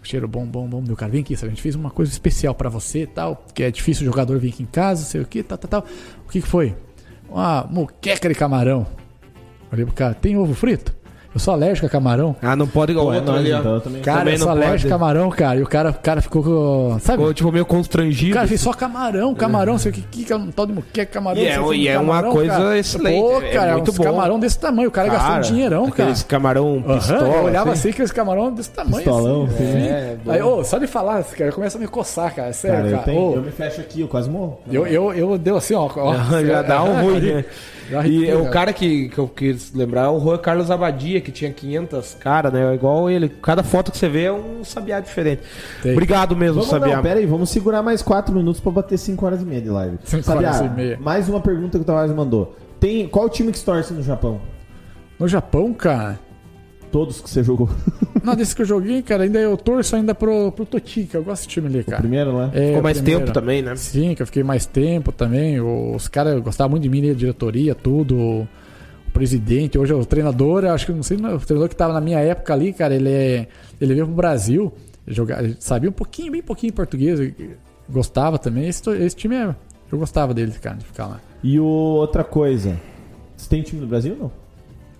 Um 0.00 0.04
cheiro 0.04 0.26
bom, 0.26 0.44
bom, 0.44 0.66
bom. 0.66 0.80
Meu 0.80 0.96
cara, 0.96 1.12
vem 1.12 1.20
aqui, 1.20 1.36
sabe? 1.36 1.48
A 1.48 1.50
gente 1.50 1.62
fez 1.62 1.74
uma 1.74 1.90
coisa 1.90 2.10
especial 2.10 2.54
pra 2.54 2.68
você 2.68 3.06
tal. 3.06 3.44
Que 3.54 3.62
é 3.62 3.70
difícil 3.70 4.02
o 4.02 4.06
jogador 4.06 4.38
vir 4.38 4.48
aqui 4.48 4.62
em 4.62 4.66
casa, 4.66 5.04
sei 5.04 5.20
o 5.20 5.26
que, 5.26 5.42
tal, 5.42 5.58
tal, 5.58 5.82
tal. 5.82 5.90
O 6.26 6.30
que, 6.30 6.40
que 6.40 6.48
foi? 6.48 6.74
Uma 7.28 7.64
moqueca 7.70 8.28
de 8.28 8.34
camarão. 8.34 8.86
Falei 9.70 9.84
pro 9.84 9.94
cara, 9.94 10.14
tem 10.14 10.36
ovo 10.36 10.54
frito? 10.54 10.97
Eu 11.38 11.40
sou 11.40 11.54
alérgico 11.54 11.86
a 11.86 11.88
camarão. 11.88 12.34
Ah, 12.42 12.56
não 12.56 12.66
pode 12.66 12.90
igual 12.90 13.06
Pô, 13.06 13.12
o 13.12 13.14
é 13.14 13.18
outro 13.18 13.32
nóis, 13.32 13.44
ali, 13.44 13.52
ó. 13.54 13.58
então, 13.60 13.74
eu 13.74 13.80
também. 13.80 14.02
Cara, 14.02 14.18
Também 14.18 14.34
eu 14.34 14.40
sou 14.40 14.48
alérgico 14.50 14.88
a 14.88 14.98
camarão, 14.98 15.30
cara. 15.30 15.58
E 15.60 15.62
o 15.62 15.66
cara, 15.68 15.90
o 15.90 15.94
cara 15.94 16.20
ficou 16.20 16.42
com. 16.42 16.98
Sabe? 17.00 17.18
Ficou, 17.18 17.32
tipo, 17.34 17.52
meio 17.52 17.62
O 17.62 17.66
constrangido. 17.66 18.34
cara 18.34 18.48
fez 18.48 18.60
só 18.60 18.72
camarão, 18.72 19.34
camarão, 19.36 19.78
sei 19.78 19.92
o 19.92 19.94
que, 19.94 20.00
que, 20.02 20.24
que 20.24 20.32
é 20.32 20.38
tal 20.54 20.66
de 20.66 20.72
moqueca, 20.72 21.06
camarão. 21.12 21.40
E 21.40 21.46
é- 21.46 21.60
o 21.60 21.72
e 21.72 21.86
é 21.86 21.96
uma 21.98 22.22
coisa 22.24 22.52
cara. 22.56 22.78
excelente, 22.78 23.20
Pô, 23.22 23.40
é 23.40 23.50
cara, 23.52 23.72
muito 23.74 23.90
uns 23.92 23.98
bom. 23.98 24.04
camarão 24.04 24.40
desse 24.40 24.58
tamanho. 24.58 24.88
O 24.88 24.90
cara, 24.90 25.08
gastou 25.10 25.36
um 25.36 25.40
dinheirão, 25.40 25.82
cara. 25.90 26.02
Aqueles 26.02 26.22
camarão 26.24 26.82
pistola. 26.82 27.20
eu 27.28 27.44
olhava 27.44 27.70
assim. 27.70 27.78
assim, 27.80 27.90
aqueles 27.90 28.10
camarão 28.10 28.52
desse 28.52 28.70
tamanho. 28.70 28.96
Pistolão, 28.96 29.44
assim. 29.44 29.54
assim. 29.64 29.86
É, 29.86 30.16
bom. 30.24 30.32
Aí, 30.32 30.42
ô, 30.42 30.64
só 30.64 30.78
de 30.78 30.88
falar, 30.88 31.22
cara, 31.22 31.52
começa 31.52 31.78
a 31.78 31.80
me 31.80 31.86
coçar, 31.86 32.34
cara. 32.34 32.52
Sério, 32.52 32.78
Cara, 32.78 32.90
cara. 32.90 33.00
eu, 33.00 33.04
tenho, 33.04 33.30
Ô, 33.30 33.34
eu 33.36 33.42
me 33.42 33.52
fecho 33.52 33.80
aqui, 33.80 34.00
eu 34.00 34.08
quase 34.08 34.28
morro. 34.28 34.58
eu, 34.68 34.84
eu, 34.88 35.12
eu 35.14 35.38
deu 35.38 35.56
assim, 35.56 35.74
ó. 35.74 35.88
ó 35.94 36.14
Já 36.44 36.62
dá 36.62 36.82
um 36.82 36.94
ruim, 37.02 37.20
né? 37.20 37.44
Já 37.90 38.06
E 38.06 38.34
o 38.34 38.50
cara 38.50 38.70
que, 38.72 39.08
que 39.08 39.16
eu 39.18 39.26
quis 39.26 39.72
lembrar 39.72 40.02
é 40.04 40.08
o 40.08 40.20
Juan 40.20 40.36
Carlos 40.36 40.70
Abadia, 40.70 41.20
que 41.30 41.32
tinha 41.38 41.52
500 41.52 42.14
caras, 42.20 42.52
né? 42.52 42.74
Igual 42.74 43.10
ele. 43.10 43.28
Cada 43.28 43.62
foto 43.62 43.92
que 43.92 43.98
você 43.98 44.08
vê 44.08 44.24
é 44.24 44.32
um 44.32 44.64
sabiá 44.64 44.98
diferente. 45.00 45.42
Tem. 45.82 45.92
Obrigado 45.92 46.34
mesmo, 46.34 46.54
Vamos, 46.56 46.68
sabiá. 46.68 46.96
não, 46.96 47.02
pera 47.02 47.20
aí, 47.20 47.26
vamos 47.26 47.50
segurar 47.50 47.82
mais 47.82 48.02
4 48.02 48.34
minutos 48.34 48.60
pra 48.60 48.72
bater 48.72 48.98
5 48.98 49.24
horas 49.26 49.42
e 49.42 49.44
meia 49.44 49.60
de 49.60 49.68
live. 49.68 49.98
Cinco 50.04 50.22
Sabiá, 50.22 50.50
horas 50.54 50.60
e 50.70 50.74
meia. 50.74 50.98
mais 51.00 51.28
uma 51.28 51.40
pergunta 51.40 51.78
que 51.78 51.82
o 51.82 51.84
Tavares 51.84 52.12
mandou. 52.14 52.56
Tem, 52.80 53.06
qual 53.08 53.28
time 53.28 53.52
que 53.52 53.58
se 53.58 53.64
torce 53.64 53.92
no 53.92 54.02
Japão? 54.02 54.40
No 55.18 55.26
Japão, 55.28 55.72
cara. 55.74 56.18
Todos 56.90 57.20
que 57.20 57.28
você 57.28 57.42
jogou. 57.44 57.68
Não, 58.24 58.34
desse 58.34 58.56
que 58.56 58.62
eu 58.62 58.66
joguei, 58.66 59.02
cara, 59.02 59.24
ainda 59.24 59.38
eu 59.38 59.56
torço 59.56 59.94
ainda 59.94 60.14
pro, 60.14 60.50
pro 60.52 60.64
Toti, 60.64 61.02
que 61.04 61.14
eu 61.16 61.22
gosto 61.22 61.42
desse 61.42 61.48
time 61.48 61.66
ali, 61.66 61.80
O 61.80 61.84
cara. 61.84 61.98
primeiro, 62.00 62.32
né? 62.38 62.50
É, 62.54 62.66
Ficou 62.68 62.80
o 62.80 62.82
mais 62.82 62.96
primeiro. 62.98 63.20
tempo 63.20 63.32
também, 63.32 63.60
né? 63.62 63.76
Sim, 63.76 64.14
que 64.14 64.22
eu 64.22 64.26
fiquei 64.26 64.42
mais 64.42 64.64
tempo 64.64 65.12
também. 65.12 65.60
Os 65.60 66.08
caras 66.08 66.40
gostavam 66.40 66.70
muito 66.70 66.82
de 66.84 66.88
mim, 66.88 67.02
né, 67.02 67.10
a 67.10 67.14
diretoria, 67.14 67.74
tudo. 67.74 68.48
O 69.18 69.20
presidente, 69.20 69.76
hoje 69.76 69.92
é 69.92 69.96
o 69.96 70.06
treinador, 70.06 70.62
eu 70.62 70.72
acho 70.72 70.86
que 70.86 70.92
não 70.92 71.02
sei, 71.02 71.16
o 71.16 71.40
treinador 71.40 71.68
que 71.68 71.74
tava 71.74 71.92
na 71.92 72.00
minha 72.00 72.20
época 72.20 72.54
ali, 72.54 72.72
cara, 72.72 72.94
ele 72.94 73.10
é, 73.10 73.48
ele 73.80 73.92
veio 73.92 74.06
pro 74.06 74.14
Brasil, 74.14 74.72
jogar, 75.08 75.42
ele 75.42 75.56
sabia 75.58 75.90
um 75.90 75.92
pouquinho, 75.92 76.30
bem 76.30 76.40
pouquinho 76.40 76.72
português, 76.72 77.18
gostava 77.90 78.38
também. 78.38 78.68
Esse, 78.68 78.88
esse 78.90 79.16
time 79.16 79.34
é, 79.34 79.56
eu 79.90 79.98
gostava 79.98 80.32
dele, 80.32 80.52
cara, 80.52 80.76
de 80.76 80.84
ficar 80.84 81.08
lá. 81.08 81.20
E 81.42 81.58
o, 81.58 81.64
outra 81.64 82.22
coisa. 82.22 82.80
Você 83.36 83.48
tem 83.48 83.60
time 83.60 83.80
no 83.80 83.88
Brasil 83.88 84.12
ou 84.12 84.18
não? 84.20 84.32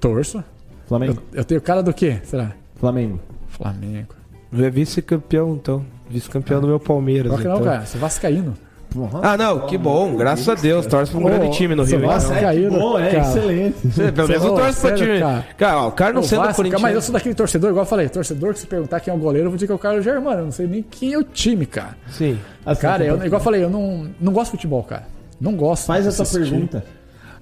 Torço. 0.00 0.42
Flamengo? 0.88 1.22
Eu, 1.32 1.38
eu 1.38 1.44
tenho 1.44 1.60
cara 1.60 1.80
do 1.80 1.94
quê? 1.94 2.18
Será? 2.24 2.56
Flamengo. 2.74 3.20
Flamengo. 3.46 4.16
É 4.52 4.68
vice-campeão, 4.68 5.54
então. 5.54 5.86
Vice-campeão 6.10 6.60
do 6.60 6.66
meu 6.66 6.80
Palmeiras. 6.80 7.32
Que 7.34 7.40
então. 7.42 7.54
não, 7.54 7.62
cara. 7.62 7.86
Você 7.86 7.96
é 7.96 8.00
vascaíno. 8.00 8.54
Porra. 8.90 9.20
Ah, 9.22 9.36
não, 9.36 9.60
que 9.66 9.76
bom. 9.76 10.16
Graças 10.16 10.48
a 10.48 10.54
Deus. 10.54 10.86
Torce 10.86 11.10
pra 11.12 11.20
um 11.20 11.24
grande 11.24 11.50
time 11.56 11.74
no 11.74 11.84
Rio. 11.84 11.96
então. 11.98 12.08
Vascaíno, 12.08 12.70
bom, 12.70 12.98
é 12.98 13.10
cara. 13.10 13.22
excelente. 13.22 13.76
Você, 13.88 14.12
Pelo 14.12 14.28
menos 14.28 14.44
eu 14.44 14.54
torço 14.54 14.80
pra 14.80 14.94
time. 14.94 15.18
cara? 15.20 15.46
Cara, 15.58 15.78
ó, 15.82 15.88
o 15.88 15.92
cara 15.92 16.12
não 16.14 16.20
O 16.22 16.24
sendo 16.24 16.40
Vasco, 16.40 16.56
corintiano. 16.56 16.82
Mas 16.82 16.94
eu 16.94 17.02
sou 17.02 17.12
daquele 17.12 17.34
torcedor, 17.34 17.70
igual 17.70 17.84
eu 17.84 17.88
falei, 17.88 18.08
torcedor 18.08 18.54
que 18.54 18.60
se 18.60 18.66
perguntar 18.66 19.00
quem 19.00 19.12
é 19.12 19.16
o 19.16 19.20
goleiro, 19.20 19.46
eu 19.46 19.50
vou 19.50 19.56
dizer 19.56 19.66
que 19.66 19.72
é 19.72 19.74
o 19.74 19.78
Carlos 19.78 20.04
Germano. 20.04 20.38
Eu 20.40 20.44
não 20.46 20.52
sei 20.52 20.66
nem 20.66 20.82
quem 20.82 21.12
é 21.12 21.18
o 21.18 21.22
time, 21.24 21.66
cara. 21.66 21.96
Sim. 22.10 22.38
Assim, 22.64 22.80
Cara, 22.80 23.04
eu, 23.04 23.16
igual 23.16 23.40
eu 23.40 23.44
falei, 23.44 23.62
eu 23.62 23.70
não, 23.70 24.08
não 24.20 24.32
gosto 24.32 24.46
de 24.46 24.50
futebol, 24.52 24.82
cara. 24.82 25.04
Não 25.40 25.52
gosto. 25.54 25.86
Faz 25.86 26.06
essa 26.06 26.24
pergunta. 26.24 26.82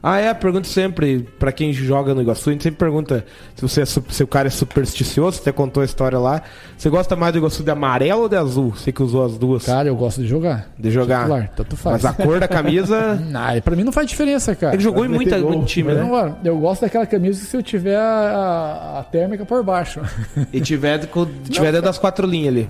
Ah, 0.03 0.19
é, 0.19 0.33
pergunta 0.35 0.69
sempre, 0.69 1.27
pra 1.39 1.51
quem 1.51 1.73
joga 1.73 2.15
no 2.15 2.23
Iguaçu, 2.23 2.51
a 2.51 2.53
gente 2.53 2.63
sempre 2.63 2.79
pergunta 2.79 3.25
se, 3.55 3.63
você 3.63 3.83
é 3.83 3.85
se 3.87 4.23
o 4.23 4.27
cara 4.27 4.49
é 4.49 4.51
supersticioso, 4.51 5.37
você 5.39 5.43
até 5.43 5.53
contou 5.53 5.83
a 5.83 5.85
história 5.87 6.19
lá. 6.19 6.43
Você 6.77 6.89
gosta 6.89 7.17
mais 7.17 7.33
do 7.33 7.39
Iguaçu 7.39 7.63
de 7.65 7.71
amarelo 7.71 8.23
ou 8.23 8.29
de 8.29 8.37
azul? 8.37 8.71
Você 8.77 8.93
que 8.93 9.03
usou 9.03 9.25
as 9.25 9.37
duas. 9.37 9.65
Cara, 9.65 9.89
eu 9.89 9.97
gosto 9.97 10.21
de 10.23 10.27
jogar. 10.29 10.69
De 10.79 10.91
jogar. 10.91 11.23
Titular, 11.23 11.51
tanto 11.57 11.77
faz. 11.77 12.03
Mas 12.03 12.05
a 12.05 12.13
cor 12.25 12.39
da 12.41 12.49
camisa. 12.49 13.21
Ah, 13.37 13.61
pra 13.61 13.77
mim 13.77 13.85
não 13.85 13.93
faz 13.93 14.09
diferença, 14.09 14.55
cara. 14.57 14.75
Ele 14.75 14.83
jogou 14.83 15.05
em 15.05 15.09
muita, 15.09 15.39
gol. 15.39 15.51
muito 15.53 15.67
time, 15.67 15.93
né? 15.93 16.03
não- 16.03 16.37
eu 16.45 16.59
gosto 16.59 16.81
daquela 16.83 17.07
camisa 17.07 17.45
se 17.45 17.57
eu 17.57 17.63
tiver 17.63 17.97
a, 17.97 18.99
a 19.01 19.05
térmica 19.05 19.45
por 19.45 19.63
baixo. 19.63 20.01
E 20.53 20.61
tiver, 20.61 21.07
com- 21.09 21.27
tiver 21.49 21.71
dentro 21.73 21.83
das 21.87 21.99
quatro 21.99 22.27
linhas 22.27 22.49
ali. 22.49 22.69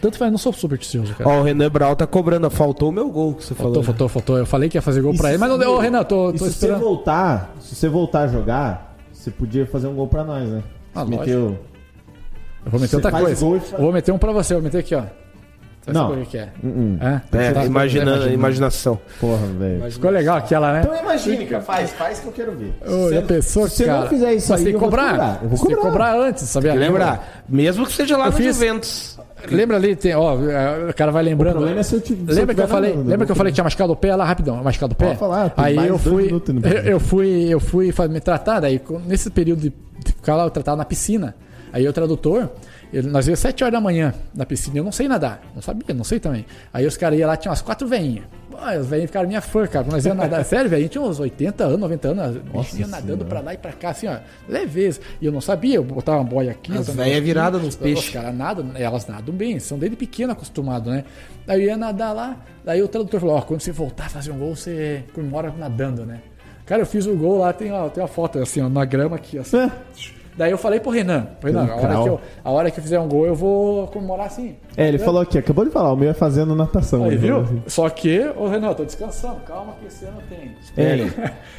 Tanto 0.00 0.18
faz, 0.18 0.30
não 0.30 0.38
sou 0.38 0.52
supersticioso, 0.52 1.14
cara. 1.14 1.28
Ó, 1.30 1.40
o 1.40 1.42
Renan 1.42 1.70
Brau 1.70 1.96
tá 1.96 2.06
cobrando. 2.06 2.48
Faltou 2.50 2.90
o 2.90 2.92
meu 2.92 3.08
gol 3.08 3.34
que 3.34 3.44
você 3.44 3.54
falou. 3.54 3.72
Faltou, 3.74 3.82
faltou, 3.84 4.08
faltou. 4.08 4.38
Eu 4.38 4.46
falei 4.46 4.68
que 4.68 4.76
ia 4.76 4.82
fazer 4.82 5.00
gol 5.00 5.14
E 5.14 5.16
pra 5.16 5.30
ele, 5.30 5.38
mas 5.38 5.48
não 5.48 5.58
deu. 5.58 5.78
Renan, 5.78 6.02
tô, 6.04 6.32
tô 6.32 6.44
se 6.62 6.66
você 6.66 6.72
esperando. 6.72 6.80
voltar, 6.80 7.54
se 7.60 7.74
você 7.74 7.88
voltar 7.88 8.20
a 8.22 8.26
jogar, 8.28 8.96
você 9.12 9.30
podia 9.30 9.66
fazer 9.66 9.86
um 9.88 9.94
gol 9.94 10.08
pra 10.08 10.24
nós, 10.24 10.48
né? 10.48 10.62
Ah, 10.94 11.04
meteu... 11.04 11.58
Eu 12.64 12.70
vou 12.70 12.80
meter 12.80 12.90
Você 12.90 12.96
outra 12.96 13.10
coisa. 13.10 13.44
gol 13.44 13.56
Eu 13.56 13.78
vou 13.78 13.92
meter 13.92 14.12
um 14.12 14.18
pra 14.18 14.30
você, 14.32 14.54
eu 14.54 14.58
vou 14.58 14.64
meter 14.64 14.78
aqui, 14.78 14.94
ó. 14.94 15.02
Você 15.80 15.92
Não. 15.92 16.08
sabe 16.10 16.20
o 16.20 16.24
que 16.24 16.30
que 16.30 16.38
é? 16.38 16.48
Uh-uh. 16.62 16.98
É? 17.00 17.22
É, 17.48 17.52
Tá- 17.52 17.64
imaginando, 17.64 18.28
imaginação. 18.30 19.00
Porra, 19.20 19.46
velho. 19.48 19.90
Ficou 19.90 20.10
legal 20.12 20.36
aquela, 20.36 20.72
né? 20.72 20.82
Então 20.84 20.96
imagine, 20.96 21.44
cara. 21.46 21.60
Faz, 21.60 21.90
faz 21.90 22.20
que 22.20 22.26
eu 22.28 22.32
quero 22.32 22.52
ver. 22.52 22.72
Ô, 22.86 23.12
já 23.12 23.20
pensou, 23.22 23.68
se 23.68 23.78
você 23.78 23.84
cara? 23.86 24.00
não 24.02 24.06
fizer 24.08 24.34
isso 24.34 24.54
aí, 24.54 24.62
tem 24.62 24.72
que 24.72 24.76
eu 24.76 24.78
vou 24.80 24.88
cobrar. 24.90 25.10
cobrar. 25.10 25.38
Eu 25.42 25.48
vou 25.48 25.58
Você 25.58 25.66
tem 25.66 25.74
que 25.74 25.82
cobrar. 25.82 26.12
cobrar 26.12 26.28
antes, 26.28 26.44
sabia? 26.44 26.74
Lembrar, 26.74 27.42
mesmo 27.48 27.84
que 27.84 27.92
seja 27.94 28.16
lá 28.16 28.26
Eu 28.26 28.30
no 28.30 28.36
fiz- 28.36 28.54
Juventus. 28.54 29.18
Lembra 29.50 29.76
ali, 29.76 29.96
tem, 29.96 30.14
ó, 30.14 30.34
o 30.36 30.94
cara 30.94 31.10
vai 31.10 31.22
O 31.22 31.26
lembrando. 31.26 31.54
problema 31.56 31.80
é 31.80 31.82
se 31.82 31.94
eu 31.94 32.00
te- 32.00 32.14
se 32.14 32.22
Lembra 32.22 32.52
eu 32.52 32.56
que 32.56 32.60
eu 32.62 32.68
falei, 32.68 32.90
narrando, 32.90 33.08
lembra 33.10 33.26
que 33.26 33.32
eu 33.32 33.36
falei 33.36 33.50
que 33.52 33.54
tinha 33.54 33.64
machucado 33.64 33.92
o 33.92 33.96
pé 33.96 34.14
lá 34.14 34.24
rapidão, 34.24 34.62
machucado 34.62 34.92
o 34.92 34.96
pé? 34.96 35.06
Pode 35.06 35.18
falar, 35.18 35.52
aí 35.56 35.76
eu 35.88 35.98
fui, 35.98 36.24
minutos 36.26 36.54
eu, 36.64 36.70
eu 36.92 37.00
fui, 37.00 37.46
eu 37.48 37.60
fui 37.60 37.92
me 38.08 38.20
tratar 38.20 38.60
daí 38.60 38.78
com- 38.78 38.98
nesse 39.00 39.30
período 39.30 39.60
de 39.60 39.72
ficar 40.04 40.36
lá 40.36 40.44
eu 40.44 40.50
tratava 40.50 40.76
na 40.76 40.84
piscina. 40.84 41.34
Aí 41.72 41.88
o 41.88 41.92
tradutor, 41.92 42.50
ele, 42.92 43.08
nós 43.08 43.26
íamos 43.26 43.40
7 43.40 43.64
horas 43.64 43.72
da 43.72 43.80
manhã 43.80 44.14
na 44.34 44.44
piscina, 44.44 44.78
eu 44.78 44.84
não 44.84 44.92
sei 44.92 45.08
nadar, 45.08 45.40
não 45.54 45.62
sabia, 45.62 45.94
não 45.94 46.04
sei 46.04 46.20
também. 46.20 46.44
Aí 46.72 46.86
os 46.86 46.96
caras 46.96 47.18
iam 47.18 47.28
lá, 47.28 47.36
tinha 47.36 47.50
umas 47.50 47.62
quatro 47.62 47.86
veinhas. 47.88 48.24
Os 48.80 48.86
velhinhos 48.86 49.10
ficaram 49.10 49.26
minha 49.26 49.40
fã, 49.40 49.66
cara. 49.66 49.86
Nós 49.90 50.04
íamos 50.04 50.22
nadar. 50.22 50.44
Sério, 50.46 50.70
velho, 50.70 50.80
a 50.80 50.82
gente 50.82 50.92
tinha 50.92 51.02
uns 51.02 51.18
80 51.18 51.64
anos, 51.64 51.80
90 51.80 52.08
anos. 52.08 52.40
Nossa 52.52 52.78
ia 52.78 52.86
nadando 52.86 53.24
pra 53.24 53.40
lá 53.40 53.54
e 53.54 53.58
pra 53.58 53.72
cá, 53.72 53.90
assim, 53.90 54.06
ó, 54.06 54.18
leveza. 54.48 55.00
E 55.20 55.26
eu 55.26 55.32
não 55.32 55.40
sabia, 55.40 55.76
eu 55.76 55.82
botava 55.82 56.18
uma 56.18 56.24
boia 56.24 56.52
aqui. 56.52 56.72
As 56.76 56.88
aqui. 56.88 57.20
viradas 57.20 57.60
nos 57.60 57.70
Os 57.70 57.76
peixes. 57.76 58.10
caras 58.10 58.34
nadam, 58.34 58.70
elas 58.74 59.06
nadam 59.06 59.34
bem, 59.34 59.58
são 59.58 59.78
desde 59.78 59.96
pequeno 59.96 60.32
acostumados, 60.32 60.92
né? 60.92 61.04
Aí 61.48 61.60
eu 61.60 61.66
ia 61.66 61.76
nadar 61.76 62.12
lá, 62.12 62.36
daí 62.64 62.80
o 62.82 62.86
tradutor 62.86 63.18
falou, 63.18 63.36
ó, 63.36 63.40
quando 63.42 63.60
você 63.60 63.72
voltar 63.72 64.06
a 64.06 64.08
fazer 64.10 64.30
um 64.30 64.38
gol, 64.38 64.54
você 64.54 65.02
comemora 65.12 65.52
nadando, 65.58 66.06
né? 66.06 66.20
Cara, 66.64 66.82
eu 66.82 66.86
fiz 66.86 67.06
o 67.06 67.16
gol 67.16 67.38
lá, 67.38 67.52
tem, 67.52 67.72
ó, 67.72 67.88
tem 67.88 68.00
uma 68.00 68.08
foto 68.08 68.38
assim, 68.38 68.60
ó, 68.60 68.68
na 68.68 68.84
grama 68.84 69.16
aqui, 69.16 69.38
assim. 69.38 69.56
Daí 70.36 70.50
eu 70.50 70.56
falei 70.58 70.80
pro 70.80 70.90
Renan, 70.90 71.26
pro 71.40 71.50
Renan, 71.50 71.66
a 71.70 71.76
hora, 71.76 72.02
que 72.02 72.08
eu, 72.08 72.20
a 72.42 72.50
hora 72.50 72.70
que 72.70 72.78
eu 72.80 72.82
fizer 72.82 72.98
um 72.98 73.06
gol, 73.08 73.26
eu 73.26 73.34
vou 73.34 73.86
comemorar 73.88 74.26
assim. 74.26 74.56
É, 74.76 74.88
ele 74.88 74.98
falou 74.98 75.20
aqui, 75.20 75.36
acabou 75.36 75.64
de 75.64 75.70
falar, 75.70 75.92
o 75.92 75.96
meu 75.96 76.10
é 76.10 76.14
fazendo 76.14 76.54
natação. 76.54 77.04
Aí, 77.04 77.10
Ele 77.10 77.16
viu? 77.18 77.40
assim. 77.40 77.62
Só 77.66 77.88
que, 77.90 78.18
ô 78.36 78.48
Renan, 78.48 78.68
eu 78.68 78.74
tô 78.74 78.84
descansando, 78.84 79.36
calma 79.46 79.74
que 79.78 79.86
esse 79.86 80.04
ano 80.06 80.18
tem. 80.28 80.56
É. 80.76 80.94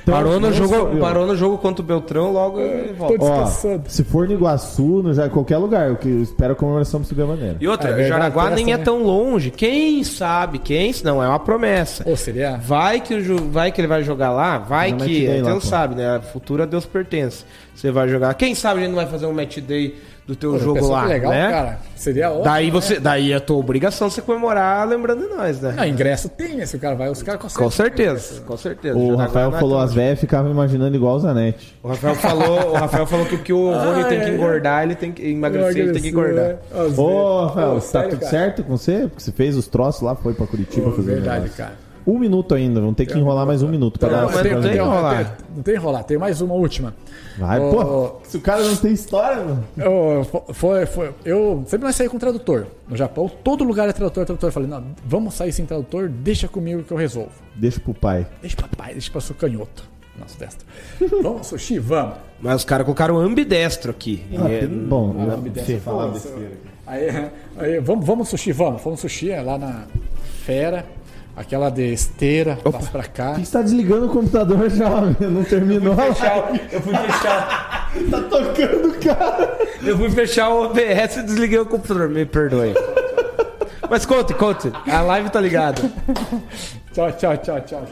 Então, 0.02 0.16
Parou 0.16 0.40
no, 0.40 0.52
jogo, 0.52 0.74
eu. 0.76 1.00
parou 1.00 1.28
no 1.28 1.36
jogo 1.36 1.58
contra 1.60 1.84
o 1.84 1.86
Beltrão, 1.86 2.32
logo 2.34 2.60
ele 2.60 2.90
Tô 2.90 2.96
volta. 2.96 3.24
Ó, 3.24 3.44
descansando. 3.44 3.84
se 3.88 4.04
for 4.04 4.28
no 4.28 4.34
Iguaçu, 4.34 5.04
no, 5.04 5.14
já, 5.14 5.30
qualquer 5.30 5.58
lugar, 5.58 5.96
que 5.98 6.10
eu 6.10 6.22
espero 6.24 6.54
a 6.54 6.56
comemoração 6.56 7.00
pra 7.00 7.08
subir 7.08 7.22
a. 7.22 7.56
E 7.60 7.68
outra, 7.68 8.02
É 8.02 8.08
Jaraguá 8.08 8.50
nem 8.50 8.74
é 8.74 8.78
né? 8.78 8.84
tão 8.84 9.04
longe. 9.04 9.52
Quem 9.52 10.04
sabe? 10.04 10.58
Quem? 10.60 10.94
Não, 11.04 11.24
é 11.24 11.28
uma 11.28 11.40
promessa. 11.40 12.04
Pô, 12.04 12.16
seria. 12.16 12.58
Vai 12.58 13.00
que, 13.00 13.18
vai 13.22 13.72
que 13.72 13.80
ele 13.80 13.88
vai 13.88 14.04
jogar 14.04 14.32
lá, 14.32 14.58
vai 14.58 14.92
que. 14.94 15.26
Você 15.28 15.42
lá, 15.42 15.50
não 15.50 15.60
pô. 15.60 15.66
sabe, 15.68 15.96
né? 15.96 16.18
A 16.18 16.22
futura 16.22 16.64
a 16.64 16.66
Deus 16.66 16.86
pertence. 16.86 17.46
Você 17.76 17.92
vai 17.92 18.08
jogar. 18.08 18.34
Quem 18.36 18.56
sabe 18.56 18.80
a 18.80 18.84
gente 18.84 18.92
não 18.92 18.98
vai 18.98 19.08
fazer 19.08 19.26
um 19.26 19.34
match 19.34 19.58
day 19.60 19.96
do 20.26 20.38
teu 20.38 20.58
jogo 20.58 20.76
Pensou 20.76 20.92
lá, 20.92 21.02
que 21.04 21.10
legal, 21.10 21.32
né? 21.32 21.50
cara. 21.50 21.80
Seria 21.98 22.30
ótimo. 22.30 22.44
Daí 22.46 22.66
né? 22.68 22.72
você, 22.72 22.98
daí 23.00 23.32
é 23.34 23.36
a 23.36 23.40
tua 23.42 23.58
obrigação 23.58 24.10
você 24.10 24.22
comemorar 24.22 24.88
lembrando 24.88 25.28
de 25.28 25.36
nós, 25.36 25.60
né? 25.60 25.74
Não, 25.76 25.86
ingresso 25.86 26.30
tem, 26.30 26.56
né? 26.56 26.66
Se 26.66 26.78
o 26.78 26.80
cara 26.80 26.96
vai, 26.96 27.10
os 27.10 27.22
caras 27.22 27.42
conseguem. 27.42 27.66
Com 27.66 27.72
certeza, 27.72 28.42
com 28.42 28.56
certeza. 28.56 28.98
O 28.98 29.16
Rafael 29.18 29.54
é 29.54 29.60
falou, 29.60 29.80
as 29.80 29.94
velhas 29.94 30.18
ficavam 30.20 30.50
imaginando 30.50 30.96
igual 30.96 31.16
o 31.16 31.20
Zanetti. 31.20 31.78
O 31.84 31.90
Rafael 31.90 32.16
falou, 32.16 32.70
o 32.72 32.74
Rafael 32.74 33.06
falou 33.06 33.26
que, 33.26 33.38
que 33.38 33.52
o 33.52 33.66
Rony 33.74 34.04
Ai, 34.04 34.08
tem 34.10 34.22
que 34.22 34.30
engordar, 34.30 34.84
ele 34.84 34.96
tem 34.96 35.12
que 35.12 35.28
emagrecer, 35.28 35.78
ele 35.78 35.92
tem 35.92 36.02
que 36.02 36.10
engordar. 36.10 36.46
né? 36.50 36.56
Às 36.72 36.98
Ô. 36.98 37.46
Rafael, 37.48 37.70
Pô, 37.70 37.76
tá 37.76 37.82
sério, 37.82 38.10
tudo 38.12 38.20
cara? 38.20 38.32
certo 38.32 38.64
com 38.64 38.78
você? 38.78 39.00
Porque 39.10 39.22
você 39.24 39.32
fez 39.34 39.58
os 39.58 39.68
troços 39.68 40.02
lá, 40.04 40.16
foi 40.16 40.34
pra 40.34 40.48
Curitiba 40.48 40.90
Pô, 40.90 40.96
fazer 40.96 41.16
Verdade, 41.16 41.42
negócio. 41.42 41.58
cara. 41.58 41.74
Um 42.06 42.20
minuto 42.20 42.54
ainda, 42.54 42.82
vamos 42.82 42.96
ter 42.96 43.06
que 43.06 43.18
enrolar 43.18 43.46
mais 43.46 43.62
um 43.64 43.68
minuto 43.70 43.98
pra 43.98 44.10
Não, 44.10 44.16
dar 44.16 44.26
mas 44.26 44.52
não 44.52 44.62
tem 44.62 44.76
enrolar. 44.76 45.16
Não 45.16 45.24
tem, 45.26 45.36
não 45.56 45.64
tem 45.64 45.76
enrolar, 45.76 46.04
tem 46.04 46.18
mais 46.18 46.42
uma 46.42 46.54
última. 46.54 46.94
Vai, 47.38 47.60
Ô, 47.60 47.72
pô. 47.72 48.16
Se 48.24 48.38
o 48.38 48.42
cara 48.42 48.62
não 48.64 48.76
tem 48.76 48.92
história, 48.92 49.44
mano. 49.44 49.64
Eu, 49.78 50.24
fo- 50.26 50.44
foi, 50.54 50.86
foi, 50.86 51.12
eu 51.24 51.64
sempre 51.66 51.86
nós 51.88 51.96
saí 51.96 52.10
com 52.10 52.20
tradutor. 52.20 52.68
No 52.90 52.98
Japão, 52.98 53.32
todo 53.44 53.64
lugar 53.64 53.88
é 53.88 53.94
tradutor, 53.94 54.26
tradutor. 54.26 54.50
Eu 54.50 54.54
falei, 54.54 54.70
não, 54.70 54.84
vamos 55.06 55.34
sair 55.34 55.54
sem 55.54 55.66
tradutor, 55.66 56.10
deixa 56.10 56.48
comigo 56.48 56.84
que 56.84 56.92
eu 56.92 56.98
resolvo. 56.98 57.32
Deixa 57.56 57.80
pro 57.80 57.94
pai. 57.94 58.28
Deixa 58.42 58.56
pra 58.58 58.68
pai, 58.68 58.92
deixa 58.94 59.10
pra 59.12 59.22
seu 59.22 59.36
canhoto. 59.36 59.84
Nossa, 60.20 60.38
destro. 60.38 60.66
vamos, 61.24 61.48
sushi, 61.48 61.80
vamos. 61.80 62.16
Mas 62.40 62.56
os 62.58 62.66
caras 62.66 62.86
colocaram 62.86 63.18
ambidestro 63.18 63.90
aqui. 63.92 64.24
Ah, 64.38 64.50
E 64.50 64.56
é- 64.60 64.68
bom, 64.68 65.16
Ah, 65.18 65.60
enfim, 65.60 65.80
falar 65.80 66.08
pô, 66.08 66.12
besteira. 66.14 66.52
Aí, 66.86 67.30
aí 67.58 67.80
vamos, 67.80 68.06
vamos 68.06 68.30
sushi, 68.30 68.52
vamos. 68.52 68.82
Fomos 68.82 69.00
sushi 69.00 69.32
é 69.32 69.42
lá 69.42 69.58
na 69.58 69.86
fera, 70.44 70.86
aquela 71.36 71.70
de 71.70 71.94
esteira, 71.94 72.58
passa 72.64 72.90
pra 72.92 73.04
cá. 73.04 73.30
Por 73.32 73.40
que 73.40 73.46
você 73.46 73.52
tá 73.52 73.62
desligando 73.62 74.06
o 74.06 74.10
computador 74.10 74.70
já? 74.72 74.90
Não 75.20 75.44
terminou. 75.44 75.96
Eu 76.72 76.82
fui 76.82 76.96
fechar, 76.96 77.92
tá 78.12 78.22
tocando, 78.22 79.00
cara. 79.00 79.58
eu 79.84 79.98
fui 79.98 80.10
fechar 80.10 80.50
o 80.50 80.66
OBS 80.66 81.18
e 81.18 81.24
desliguei 81.24 81.60
o 81.60 81.66
computador, 81.66 82.10
me 82.10 82.26
perdoe. 82.26 82.74
Mas 83.90 84.06
conte, 84.06 84.34
conte. 84.34 84.72
A 84.88 85.02
live 85.02 85.30
tá 85.30 85.40
ligada. 85.42 85.82
Tchau, 86.94 87.12
tchau, 87.12 87.38
tchau, 87.38 87.62
tchau. 87.62 87.84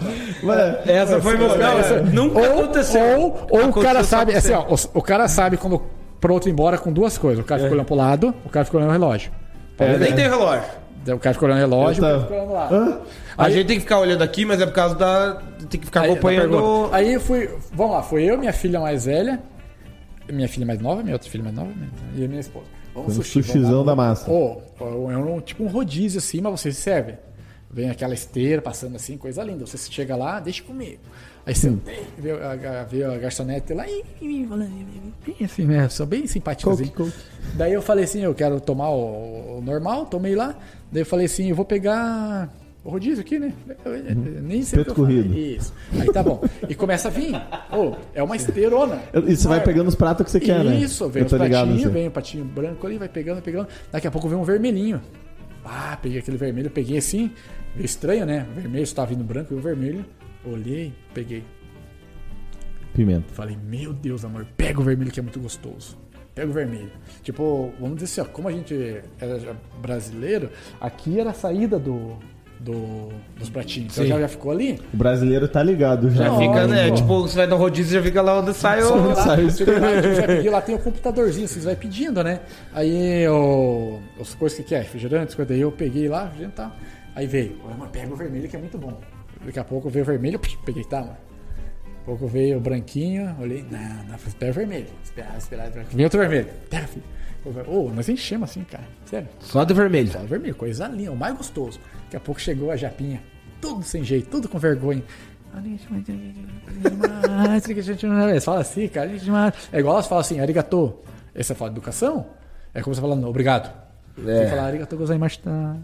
Mano, 0.42 0.78
Essa 0.86 1.20
foi 1.22 1.38
meu 1.38 1.58
Não, 1.58 1.80
essa- 1.80 2.02
Nunca 2.02 2.40
ou, 2.40 2.46
aconteceu. 2.60 3.20
Ou, 3.20 3.48
ou 3.50 3.60
o 3.60 3.62
Aconteceu 3.64 3.82
cara 3.84 4.04
só 4.04 4.18
sabe, 4.18 4.34
assim, 4.36 4.54
ó, 4.54 4.64
o, 4.68 4.76
o 5.00 5.02
cara 5.02 5.28
sabe 5.28 5.58
quando 5.58 5.82
pro 6.20 6.34
outro 6.34 6.50
ir 6.50 6.54
embora 6.54 6.78
com 6.78 6.92
duas 6.92 7.18
coisas. 7.18 7.44
O 7.44 7.48
cara 7.48 7.62
fica 7.62 7.74
olhando 7.74 7.86
pro 7.86 7.96
lado, 7.96 8.34
o 8.46 8.50
cara 8.50 8.64
fica 8.66 8.78
olhando 8.78 8.90
o 8.90 8.94
relógio. 8.94 9.32
Eu 9.80 10.00
nem 10.00 10.14
tenho 10.14 10.30
relógio. 10.30 10.64
O 11.08 11.18
cara 11.20 11.34
fica 11.34 11.46
olhando 11.46 11.58
o 11.58 11.62
relógio, 11.62 12.04
fica 12.22 12.34
olhando 12.36 12.52
lado. 12.54 12.76
Hã? 12.76 13.00
A 13.38 13.46
Aí- 13.46 13.54
gente 13.54 13.68
tem 13.68 13.76
que 13.78 13.82
ficar 13.84 14.00
olhando 14.00 14.22
aqui, 14.22 14.46
mas 14.46 14.62
é 14.62 14.66
por 14.66 14.74
causa 14.74 14.94
da. 14.96 15.42
Tem 15.70 15.80
que 15.80 15.86
ficar 15.88 16.02
Aí, 16.02 16.12
acompanhando. 16.12 16.50
pergunta. 16.52 16.96
Aí 16.96 17.14
eu 17.14 17.22
fui. 17.22 17.50
Vamos 17.74 17.94
lá, 17.94 18.04
foi 18.04 18.24
eu, 18.24 18.38
minha 18.38 18.54
filha 18.54 18.80
mais 18.80 19.06
velha, 19.06 19.42
minha 20.32 20.48
filha 20.48 20.66
mais 20.66 20.80
nova, 20.80 21.02
minha 21.02 21.16
outra 21.16 21.30
filha 21.30 21.44
mais 21.44 21.56
nova 21.56 21.72
e 22.16 22.24
a 22.24 22.28
minha 22.28 22.40
esposa. 22.40 22.66
Vamos 22.94 23.14
um 23.14 23.16
sushi. 23.22 23.42
sushizão 23.42 23.72
vamos 23.72 23.86
lá. 23.88 23.92
da 23.92 23.96
massa. 23.96 24.26
Pô, 24.26 24.62
é 25.10 25.18
um, 25.18 25.40
tipo 25.42 25.64
um 25.64 25.68
rodízio 25.68 26.20
assim, 26.20 26.40
mas 26.42 26.60
você 26.60 26.72
se 26.72 26.82
serve. 26.82 27.14
Vem 27.74 27.90
aquela 27.90 28.14
esteira 28.14 28.62
passando 28.62 28.96
assim, 28.98 29.18
coisa 29.18 29.42
linda. 29.44 29.66
Você 29.66 29.78
chega 29.90 30.16
lá, 30.16 30.40
deixa 30.42 30.62
comigo. 30.62 31.00
Aí 31.46 31.56
você 31.56 31.76
vê 32.20 32.32
a, 32.32 32.84
vê 32.84 33.04
a 33.04 33.18
garçonete 33.18 33.74
lá, 33.74 33.86
e, 33.90 34.46
falando, 34.48 34.70
bem 35.26 35.36
assim, 35.44 35.66
né? 35.66 35.90
Sou 35.90 36.06
bem 36.06 36.28
simpático. 36.28 36.70
Daí 37.56 37.74
eu 37.74 37.82
falei 37.82 38.04
assim, 38.04 38.22
eu 38.22 38.34
quero 38.36 38.60
tomar 38.62 38.90
o, 38.92 39.58
o 39.58 39.62
normal, 39.62 40.06
tomei 40.06 40.36
lá. 40.36 40.56
Daí 40.92 41.02
eu 41.02 41.06
falei 41.06 41.26
assim, 41.26 41.50
eu 41.50 41.56
vou 41.56 41.66
pegar 41.66 42.48
o 42.84 42.90
rodízio 42.92 43.22
aqui, 43.22 43.40
né? 43.40 43.54
Eu, 43.84 43.96
eu- 43.96 44.06
eu 44.06 44.16
nem 44.44 44.62
sei 44.62 44.82
o 44.82 44.86
que 44.86 44.92
Espeto 44.92 44.94
corrido. 44.96 45.36
Isso. 45.36 45.74
Aí 46.00 46.12
tá 46.12 46.22
bom. 46.22 46.44
E 46.70 46.76
começa 46.76 47.08
a 47.08 47.12
vir. 47.12 47.34
Ô, 47.72 47.96
é 48.14 48.22
uma 48.22 48.36
esteirona. 48.36 49.00
E 49.14 49.36
você 49.36 49.48
vai 49.48 49.64
pegando 49.64 49.88
os 49.88 49.96
pratos 49.96 50.24
que 50.26 50.32
você 50.32 50.40
quer, 50.40 50.64
né? 50.64 50.76
Isso, 50.78 51.10
vem 51.10 51.24
os 51.24 51.32
pratinhos, 51.32 51.92
vem 51.92 52.08
o 52.08 52.12
patinho 52.12 52.46
branco 52.46 52.86
ali, 52.86 52.98
vai 53.00 53.10
pegando, 53.10 53.42
pegando. 53.42 53.68
Daqui 53.92 54.06
a 54.08 54.12
pouco 54.12 54.28
vem 54.30 54.38
um 54.38 54.44
vermelhinho. 54.44 55.02
Ah, 55.66 55.98
peguei 56.02 56.20
aquele 56.20 56.38
vermelho, 56.38 56.70
peguei 56.70 56.98
assim. 57.00 57.32
Estranho, 57.78 58.26
né? 58.26 58.46
O 58.52 58.60
vermelho 58.62 58.84
estava 58.84 59.08
vindo 59.10 59.24
branco 59.24 59.54
e 59.54 59.58
o 59.58 59.62
vermelho. 59.62 60.06
Olhei, 60.46 60.94
peguei. 61.14 61.44
Pimenta. 62.94 63.34
Falei, 63.34 63.58
meu 63.68 63.94
Deus, 63.94 64.26
amor, 64.26 64.46
pega 64.58 64.80
o 64.80 64.84
vermelho 64.84 65.12
que 65.12 65.20
é 65.20 65.24
muito 65.24 65.40
gostoso. 65.40 65.98
Pega 66.36 66.50
o 66.50 66.54
vermelho. 66.54 66.92
Tipo, 67.24 67.72
vamos 67.80 67.98
dizer 68.00 68.22
assim, 68.22 68.30
ó, 68.30 68.34
como 68.34 68.48
a 68.48 68.52
gente 68.52 69.02
era 69.20 69.56
brasileiro, 69.82 70.50
aqui 70.80 71.20
era 71.20 71.30
a 71.30 71.34
saída 71.34 71.78
do, 71.80 72.18
do- 72.60 73.10
dos 73.38 73.50
pratinhos. 73.50 73.94
Então 73.94 74.06
já, 74.06 74.20
já 74.20 74.28
ficou 74.28 74.52
ali. 74.52 74.80
O 74.94 74.98
brasileiro 74.98 75.48
tá 75.48 75.62
ligado 75.64 76.10
já. 76.10 76.26
Já 76.26 76.38
fica, 76.38 76.68
né? 76.68 76.92
Tipo, 76.92 77.22
você 77.22 77.36
vai 77.36 77.48
no 77.48 77.56
rodízio 77.58 77.92
e 77.92 78.00
já 78.00 78.04
fica 78.04 78.22
lá 78.22 78.40
onde 78.40 78.54
sai 78.54 78.82
o. 78.84 79.08
lá, 79.10 79.16
Saiu 79.16 79.50
você 79.52 79.66
vai 79.66 79.80
lá, 79.80 80.28
pedir, 80.28 80.62
tem 80.62 80.76
o 80.76 80.80
computadorzinho, 80.80 81.48
vocês 81.48 81.64
vai 81.66 81.76
pedindo, 81.76 82.24
né? 82.24 82.42
Aí 82.74 83.28
o, 83.28 84.00
as 84.20 84.34
coisas 84.34 84.58
que 84.58 84.64
quer, 84.66 84.84
refrigerantes, 84.84 85.36
coisa 85.36 85.50
daí 85.50 85.62
eu 85.62 85.72
peguei 85.72 86.08
lá, 86.10 86.24
refrigerante 86.26 86.54
e 86.54 86.58
tal. 86.58 86.76
Aí 87.14 87.28
veio, 87.28 87.58
"Ô, 87.66 87.72
amor, 87.72 87.90
pega 87.90 88.12
o 88.14 88.16
vermelho 88.16 88.48
que 88.48 88.56
é 88.56 88.60
muito 88.60 88.78
bom. 88.78 88.98
Daqui 89.46 89.60
a 89.60 89.64
pouco 89.64 89.90
veio 89.90 90.06
vermelho, 90.06 90.40
peguei, 90.40 90.84
tá, 90.84 91.02
mano. 91.02 91.12
Daqui 91.12 92.02
a 92.02 92.06
pouco 92.06 92.28
veio 92.28 92.58
o 92.58 92.62
branquinho, 92.62 93.36
olhei, 93.40 93.64
não, 93.70 93.80
não, 93.80 94.16
o 94.16 94.54
vermelho. 94.54 94.88
Esperar, 95.04 95.38
esperar, 95.38 95.68
esperar. 95.68 95.86
Vem 95.86 96.04
outro 96.04 96.20
vermelho. 96.20 96.48
Pega, 96.70 96.88
filho. 96.88 97.04
Ô, 97.68 97.90
nós 97.90 98.08
enchemos 98.08 98.52
assim, 98.52 98.64
cara. 98.64 98.84
Sério. 99.06 99.28
Só 99.40 99.64
de 99.64 99.74
vermelho. 99.74 100.12
Só 100.12 100.20
vermelho, 100.20 100.56
coisa 100.56 100.88
linda, 100.88 101.12
o 101.12 101.16
mais 101.16 101.36
gostoso. 101.36 101.80
Daqui 102.04 102.18
a 102.18 102.20
pouco 102.20 102.40
chegou 102.40 102.70
a 102.70 102.78
japinha, 102.78 103.20
tudo 103.60 103.84
sem 103.84 104.04
jeito, 104.04 104.30
tudo 104.30 104.48
com 104.48 104.60
vergonha. 104.60 105.04
Eles 105.54 105.82
falam 108.46 108.62
assim, 108.62 108.88
cara. 108.88 109.12
É 109.72 109.80
igual 109.80 109.96
elas 109.96 110.08
falam 110.08 110.22
assim, 110.22 110.40
arigato. 110.40 111.00
Você 111.36 111.56
fala 111.56 111.72
educação? 111.72 112.28
É 112.74 112.82
como 112.82 112.96
você 112.96 113.02
falando, 113.02 113.28
obrigado. 113.28 113.70
Tem 114.16 114.44
que 114.44 114.50
falar 114.50 114.68
arigato 114.68 114.96
gozaimashita. 114.96 115.78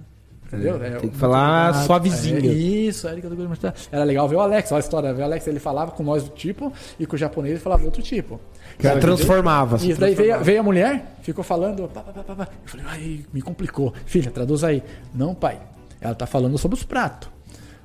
Entendeu? 0.47 0.81
É, 0.81 0.92
Tem 0.92 1.10
que 1.10 1.17
falar 1.17 1.74
muito 1.74 1.85
suavezinho. 1.85 2.38
É, 2.38 2.53
isso, 2.53 3.08
gozaimashita. 3.22 3.74
Era 3.92 4.03
legal 4.06 4.28
ver 4.30 4.38
o 4.38 4.40
Alex, 4.40 4.72
olha 4.72 4.80
a 4.80 4.80
história. 4.80 5.13
Ver 5.13 5.24
o 5.24 5.26
Alex, 5.26 5.46
ele 5.46 5.60
falava 5.60 5.92
com 5.92 6.03
nós 6.03 6.24
do 6.24 6.30
tipo 6.30 6.72
e 6.97 7.06
com 7.06 7.15
o 7.15 7.19
japonês 7.19 7.56
ele 7.56 7.62
falava 7.62 7.81
de 7.81 7.88
outro 7.88 8.01
tipo. 8.01 8.40
Cara, 8.80 8.99
transformava. 8.99 9.78
se 9.78 9.92
Isso, 9.92 9.99
daí 9.99 10.15
veio, 10.15 10.40
veio 10.42 10.60
a 10.62 10.63
mulher, 10.63 11.17
ficou 11.22 11.44
falando. 11.44 11.90
Pá, 11.90 12.01
pá, 12.01 12.24
pá. 12.24 12.47
Eu 12.63 12.69
falei, 12.69 12.85
ai, 12.88 13.26
me 13.33 13.42
complicou. 13.42 13.94
Filha, 14.06 14.31
traduz 14.31 14.63
aí. 14.63 14.81
Não, 15.13 15.35
pai. 15.35 15.60
Ela 15.99 16.15
tá 16.15 16.26
falando 16.26 16.58
sobre 16.58 16.78
os 16.78 16.83
pratos. 16.83 17.30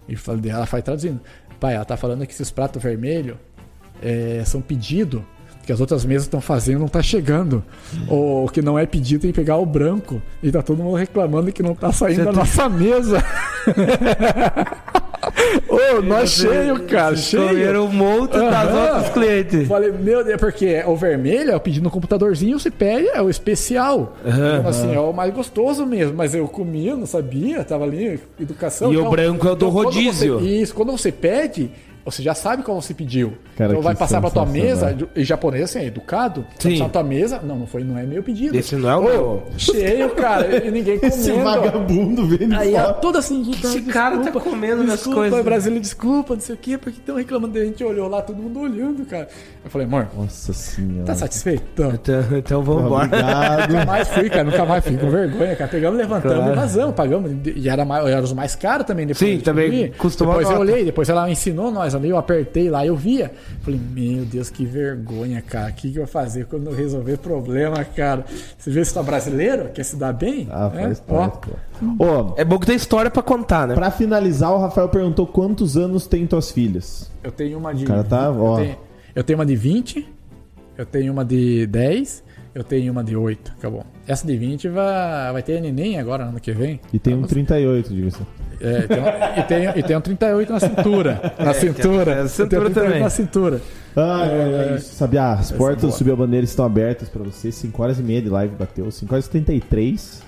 E 0.09 0.17
ela 0.49 0.65
vai 0.65 0.83
traduzindo. 0.83 1.21
Pai, 1.59 1.75
ela 1.75 1.85
tá 1.85 1.97
falando 1.97 2.27
que 2.27 2.33
esses 2.33 2.51
pratos 2.51 2.83
vermelhos 2.83 3.37
é, 4.03 4.43
são 4.45 4.61
pedido 4.61 5.25
que 5.65 5.73
as 5.73 5.81
outras 5.81 6.05
mesas 6.05 6.25
estão 6.25 6.41
fazendo 6.41 6.81
não 6.81 6.89
tá 6.89 7.03
chegando. 7.03 7.63
Ou 8.09 8.49
que 8.49 8.61
não 8.63 8.79
é 8.79 8.85
pedido 8.87 9.23
tem 9.23 9.31
que 9.33 9.37
pegar 9.41 9.57
o 9.59 9.67
branco. 9.67 10.21
E 10.43 10.51
tá 10.51 10.63
todo 10.63 10.83
mundo 10.83 10.97
reclamando 10.97 11.53
que 11.53 11.63
não 11.63 11.75
tá 11.75 11.93
saindo 11.93 12.17
Você 12.19 12.25
da 12.25 12.33
tá- 12.33 12.37
nossa 12.39 12.69
mesa. 12.71 13.25
Ô, 15.69 16.03
nós 16.03 16.31
Você- 16.31 16.49
cheio, 16.49 16.83
cara, 16.87 17.17
cheio. 17.17 17.49
Comeram 17.49 17.85
um 17.87 17.93
monte 17.93 18.33
das 18.33 18.69
Aham. 18.69 18.83
outras 18.97 19.09
clientes. 19.13 19.69
Falei, 19.69 19.93
meu 19.93 20.25
Deus, 20.25 20.41
porque 20.41 20.83
o 20.87 20.97
vermelho 20.97 21.51
é 21.53 21.57
o 21.57 21.61
pedido 21.61 21.85
no 21.85 21.91
computadorzinho, 21.91 22.59
você 22.59 22.71
pede, 22.71 23.09
é 23.09 23.23
o 23.23 23.31
especial. 23.31 24.17
Então, 24.25 24.69
assim, 24.69 24.95
é 24.95 24.99
o 24.99 25.13
mais 25.13 25.33
gostoso 25.33 25.87
mesmo. 25.87 26.15
Mas 26.17 26.35
eu 26.35 26.49
comia, 26.49 26.97
não 26.97 27.07
sabia, 27.07 27.63
tava 27.65 27.85
ali, 27.85 28.21
educação. 28.41 28.93
E 28.93 28.97
o 28.97 29.09
branco 29.11 29.47
é 29.47 29.53
o 29.53 29.55
do 29.55 29.71
quando 29.71 29.85
rodízio. 29.87 30.41
você- 30.41 30.47
isso, 30.47 30.75
quando 30.75 30.91
você 30.93 31.13
pede, 31.13 31.71
você 32.05 32.23
já 32.23 32.35
sabe 32.35 32.63
qual 32.63 32.81
você 32.81 32.93
pediu. 32.95 33.35
Cara, 33.57 33.73
então 33.73 33.83
vai 33.83 33.95
passar 33.95 34.21
pra 34.21 34.31
tua 34.31 34.47
mesa, 34.47 34.97
e 35.15 35.25
japonês 35.25 35.65
assim, 35.65 35.81
é 35.81 35.87
educado, 35.87 36.43
vai 36.43 36.51
Sim. 36.59 36.71
passar 36.73 36.85
na 36.85 36.91
tua 36.91 37.03
mesa, 37.03 37.41
não, 37.43 37.57
não 37.57 37.67
foi, 37.67 37.85
não 37.85 37.99
é 37.99 38.03
meu 38.05 38.23
pedido. 38.23 38.57
Esse 38.57 38.77
não 38.77 38.91
é 38.91 38.97
o 38.97 39.03
meu. 39.03 39.43
Cheio, 39.57 40.11
cara, 40.11 40.67
e 40.67 40.71
ninguém 40.71 40.99
comendo. 41.01 41.15
Esse 41.17 41.33
vagabundo 41.33 42.27
vendo 42.27 42.55
Aí 42.55 42.75
ela 42.75 42.93
toda 42.95 43.19
assim, 43.19 43.51
Esse 43.51 43.83
cara 43.83 44.19
tá 44.19 44.31
comendo 44.33 44.85
desculpa, 44.85 45.21
coisas. 45.21 45.45
Brasília, 45.45 45.81
desculpa, 45.81 46.35
não 46.35 46.41
sei 46.41 46.55
o 46.55 46.59
quê, 46.59 46.79
porque 46.79 46.99
estão 46.99 47.17
reclamando. 47.17 47.59
A 47.59 47.65
gente 47.65 47.83
olhou 47.85 48.09
lá, 48.09 48.23
todo 48.23 48.37
mundo 48.37 48.61
olhando, 48.61 49.05
cara. 49.05 49.29
Eu 49.65 49.71
falei, 49.71 49.87
amor, 49.87 50.09
Nossa 50.17 50.53
senhora. 50.53 51.05
tá 51.05 51.15
satisfeito? 51.15 51.63
Então, 51.75 51.91
Então, 51.93 52.25
então 52.39 52.63
vamos 52.63 52.85
embora. 52.87 53.07
Obrigado. 53.07 53.71
Nunca 53.73 53.85
mais 53.87 54.09
fui, 54.09 54.31
cara, 54.31 54.45
nunca 54.45 54.65
mais 54.65 54.85
fui 54.85 54.97
com 54.97 55.11
vergonha, 55.11 55.57
cara. 55.57 55.71
Pegamos, 55.71 55.99
levantamos 55.99 56.37
Claro. 56.37 56.53
e 56.53 56.57
vazamos, 56.57 56.95
pagamos. 56.95 57.33
E 57.55 57.69
era, 57.69 57.85
mais, 57.85 58.07
era 58.07 58.23
os 58.23 58.33
mais 58.33 58.55
caros 58.57 58.87
também 58.87 59.07
depois. 59.07 59.31
Sim, 59.31 59.39
também 59.41 59.93
custou 59.99 60.27
Depois 60.27 60.49
eu 60.51 60.59
olhei, 60.59 60.85
depois 60.85 61.09
ela 61.09 61.31
ensinou 61.31 61.71
nós 61.71 61.92
mais 61.93 61.95
ali, 61.95 62.09
eu 62.11 62.17
apertei 62.17 62.71
lá, 62.71 62.85
eu 62.87 62.97
via. 62.97 63.33
Falei, 63.63 63.81
meu 63.93 64.25
Deus, 64.25 64.51
que 64.51 64.65
vergonha, 64.65 65.41
cara. 65.43 65.71
O 65.71 65.75
que, 65.75 65.91
que 65.93 65.99
eu 65.99 66.05
vou 66.05 66.13
fazer 66.13 66.47
quando 66.47 66.67
eu 66.69 66.75
resolver 66.75 67.19
problema, 67.19 67.85
cara? 67.85 68.25
Você 68.59 68.71
vê 68.71 68.85
se 68.85 68.93
tá 68.95 69.03
brasileiro? 69.03 69.69
Quer 69.71 69.85
se 69.85 69.97
dar 69.97 70.13
bem? 70.13 70.49
Ah, 70.51 70.71
É, 70.75 70.83
faz 70.83 71.03
ó. 71.09 71.29
parte. 71.29 71.51
Ô, 71.99 72.35
É 72.37 72.45
bom 72.45 72.59
que 72.59 72.67
tem 72.67 72.77
história 72.77 73.11
pra 73.11 73.23
contar, 73.23 73.67
né? 73.67 73.75
pra 73.75 73.91
finalizar, 73.91 74.53
o 74.53 74.59
Rafael 74.59 74.89
perguntou 74.89 75.27
quantos 75.27 75.77
anos 75.77 76.07
tem 76.07 76.27
tuas 76.27 76.51
filhas. 76.51 77.11
Eu 77.23 77.31
tenho 77.33 77.59
uma 77.59 77.75
de. 77.75 77.85
O 77.85 77.87
cara 77.89 78.05
tá, 78.05 78.31
ó. 78.31 78.59
Eu 78.59 78.65
tenho, 78.65 78.77
eu 79.17 79.25
tenho 79.25 79.39
uma 79.39 79.47
de 79.47 79.57
20, 79.57 80.09
eu 80.79 80.87
tenho 80.87 81.13
uma 81.13 81.25
de 81.25 81.67
10, 81.67 82.23
eu 82.55 82.63
tenho 82.65 82.93
uma 82.93 83.03
de 83.05 83.17
8. 83.17 83.53
Acabou. 83.59 83.85
Essa 84.07 84.27
de 84.27 84.37
20 84.37 84.69
vai, 84.69 85.33
vai 85.33 85.43
ter 85.43 85.61
neném 85.61 85.99
agora, 85.99 86.25
ano 86.25 86.41
que 86.41 86.53
vem. 86.53 86.81
E 86.93 86.99
tem 86.99 87.15
um 87.15 87.23
38, 87.23 87.95
diga-se. 87.95 88.19
É, 88.61 88.83
tem 88.83 88.99
um- 89.01 89.39
e, 89.39 89.43
tem, 89.43 89.79
e 89.79 89.83
tem 89.83 89.97
um 89.97 90.01
38 90.01 90.53
na 90.53 90.61
cintura. 90.61 91.35
Na 91.39 91.53
cintura. 91.55 92.13
é, 92.13 92.15
a 92.15 92.19
Eu 92.23 92.29
cintura 92.29 92.49
tenho 92.49 92.63
38 92.65 92.75
também. 92.87 93.03
Na 93.03 93.11
cintura. 93.11 93.61
Ah, 93.97 94.27
é, 94.27 94.77
isso. 94.77 94.95
Sabia, 94.95 95.33
as 95.33 95.51
portas 95.51 95.83
do. 95.83 95.93
Subiu 95.93 96.13
a 96.15 96.17
Bandeira 96.17 96.45
estão 96.45 96.65
abertas 96.65 97.09
pra 97.09 97.23
você. 97.23 97.51
5 97.51 97.83
horas 97.83 97.99
e 97.99 98.03
meia 98.03 98.23
de 98.23 98.29
live 98.29 98.55
bateu. 98.55 98.91
5 98.91 99.13
horas 99.15 99.27
e 99.27 99.31
33. 99.31 100.23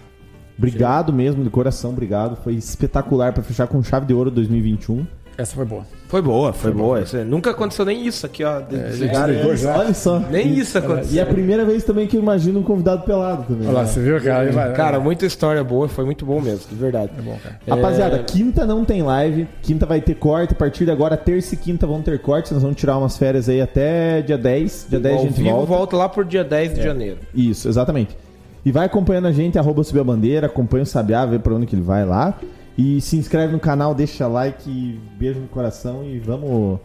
Obrigado 0.58 1.12
mesmo, 1.12 1.42
de 1.42 1.50
coração, 1.50 1.90
obrigado. 1.90 2.36
Foi 2.36 2.54
espetacular 2.54 3.32
pra 3.32 3.42
fechar 3.42 3.66
com 3.66 3.82
chave 3.82 4.06
de 4.06 4.14
ouro 4.14 4.30
2021. 4.30 5.06
Essa 5.36 5.56
foi 5.56 5.64
boa. 5.64 5.82
Foi 6.06 6.22
boa, 6.22 6.52
foi 6.52 6.70
boa. 6.70 7.00
Isso 7.00 7.16
é- 7.16 7.24
Nunca 7.24 7.50
aconteceu 7.50 7.84
nem 7.84 8.06
isso 8.06 8.24
aqui, 8.24 8.44
ó. 8.44 8.60
de- 8.60 8.76
desligar 8.76 9.28
já. 9.56 9.76
Olha 9.78 9.92
só. 9.92 10.20
Nem 10.20 10.54
isso 10.56 10.78
E 10.78 10.80
é 10.80 10.84
aconteceu. 10.84 11.22
a 11.22 11.26
primeira 11.26 11.64
vez 11.64 11.82
também 11.82 12.06
que 12.06 12.16
eu 12.16 12.22
imagino 12.22 12.60
um 12.60 12.62
convidado 12.62 13.02
pelado 13.02 13.42
também. 13.44 13.66
Olha 13.66 13.78
lá, 13.78 13.82
né? 13.82 13.88
você 13.88 14.00
viu, 14.00 14.20
cara? 14.22 14.52
Vai- 14.52 14.72
Cara, 14.74 15.00
muita 15.00 15.26
história 15.26 15.64
boa, 15.64 15.88
foi 15.88 16.04
muito 16.04 16.24
bom 16.24 16.40
mesmo, 16.40 16.68
de 16.70 16.76
verdade. 16.76 17.10
É 17.18 17.20
bom, 17.20 17.36
cara. 17.42 17.58
Rapaziada, 17.68 18.18
quinta 18.20 18.64
não 18.64 18.84
tem 18.84 19.02
live. 19.02 19.48
Quinta 19.60 19.84
vai 19.86 20.00
ter 20.00 20.14
corte. 20.14 20.52
A 20.52 20.56
partir 20.56 20.84
de 20.84 20.92
agora, 20.92 21.16
terça 21.16 21.54
e 21.54 21.58
quinta 21.58 21.84
vão 21.84 22.00
ter 22.00 22.20
cortes. 22.20 22.52
Nós 22.52 22.62
vamos 22.62 22.76
tirar 22.76 22.96
umas 22.96 23.18
férias 23.18 23.48
aí 23.48 23.60
até 23.60 24.22
dia 24.22 24.38
10. 24.38 24.86
Dia 24.88 25.00
10 25.00 25.16
a 25.16 25.18
Ao 25.18 25.24
gente 25.24 25.36
vivo 25.36 25.50
volta. 25.50 25.66
volta. 25.66 25.96
lá 25.96 26.08
por 26.08 26.24
dia 26.24 26.44
10 26.44 26.74
de 26.74 26.82
janeiro. 26.82 27.18
Isso, 27.34 27.68
exatamente. 27.68 28.16
E 28.64 28.70
vai 28.70 28.86
acompanhando 28.86 29.26
a 29.26 29.32
gente, 29.32 29.58
arroba 29.58 29.82
subir 29.82 30.00
a 30.00 30.04
bandeira, 30.04 30.46
acompanha 30.46 30.84
o 30.84 30.86
Sabiá, 30.86 31.26
vê 31.26 31.38
pra 31.40 31.52
onde 31.54 31.66
que 31.66 31.74
ele 31.74 31.82
vai 31.82 32.04
lá. 32.06 32.38
E 32.76 33.00
se 33.00 33.16
inscreve 33.16 33.52
no 33.52 33.60
canal, 33.60 33.94
deixa 33.94 34.26
like, 34.26 35.00
beijo 35.16 35.38
no 35.40 35.46
coração 35.48 36.02
e 36.04 36.18
vamos, 36.18 36.80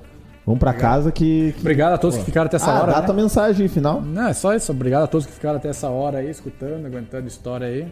vamos 0.45 0.59
pra 0.59 0.71
casa 0.73 1.11
que... 1.11 1.51
que- 1.53 1.61
Obrigado 1.61 1.93
a 1.93 1.97
todos 1.97 2.17
que 2.17 2.23
ficaram 2.23 2.45
até 2.45 2.57
essa 2.57 2.71
ah, 2.71 2.81
hora. 2.81 2.91
dá 2.93 2.99
né? 3.01 3.05
tua 3.07 3.15
mensagem 3.15 3.67
final. 3.67 3.99
Não, 4.01 4.27
é 4.27 4.33
só 4.33 4.53
isso. 4.55 4.71
Obrigado 4.71 5.03
a 5.03 5.07
todos 5.07 5.25
que 5.25 5.33
ficaram 5.33 5.57
até 5.57 5.69
essa 5.69 5.89
hora 5.89 6.19
aí, 6.19 6.29
escutando, 6.29 6.85
aguentando 6.85 7.27
história 7.27 7.65
aí. 7.67 7.87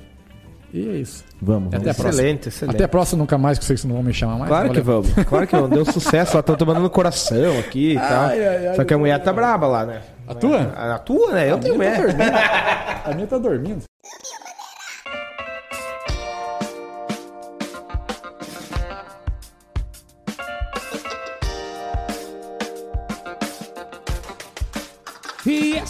E 0.74 0.90
é 0.90 0.94
isso. 0.98 1.24
Vamos, 1.42 1.70
Até 1.70 1.78
a 1.78 1.80
vamos. 1.80 1.96
próxima. 1.98 2.10
Excelente, 2.10 2.50
excelente. 2.50 2.76
Até 2.76 2.84
a 2.84 2.88
próxima 2.90 3.20
nunca 3.20 3.38
mais, 3.38 3.58
que 3.58 3.64
eu 3.64 3.68
sei 3.68 3.76
que 3.76 3.82
vocês 3.82 3.90
não 3.90 3.96
vão 3.96 4.04
me 4.04 4.14
chamar 4.14 4.38
mais. 4.38 4.50
Claro 4.50 4.70
que 4.70 4.82
vamos, 4.82 5.14
claro 5.26 5.48
que 5.48 5.56
vamos. 5.56 5.70
Deu 5.72 5.86
sucesso, 5.86 6.34
ela 6.34 6.44
tá 6.44 6.56
tomando 6.58 6.82
no 6.82 6.90
coração 6.90 7.58
aqui 7.58 7.94
e 7.94 7.96
tal. 8.00 8.26
Ai, 8.26 8.46
ai, 8.46 8.68
ai, 8.68 8.76
Só 8.76 8.84
que 8.84 8.94
a 8.94 8.98
mulher 8.98 9.18
tá 9.24 9.32
braba 9.32 9.66
lá, 9.66 9.86
né? 9.86 10.02
A 10.28 10.36
tua? 10.36 10.58
A, 10.76 10.96
a 10.96 11.00
tua, 11.00 11.32
né? 11.32 11.50
Eu 11.50 11.58
tenho 11.58 11.78
minha 11.78 11.92
tá 11.96 12.02
mulher. 12.02 13.02
A 13.08 13.14
minha 13.16 13.26
tá 13.28 13.38
dormindo. 13.38 13.84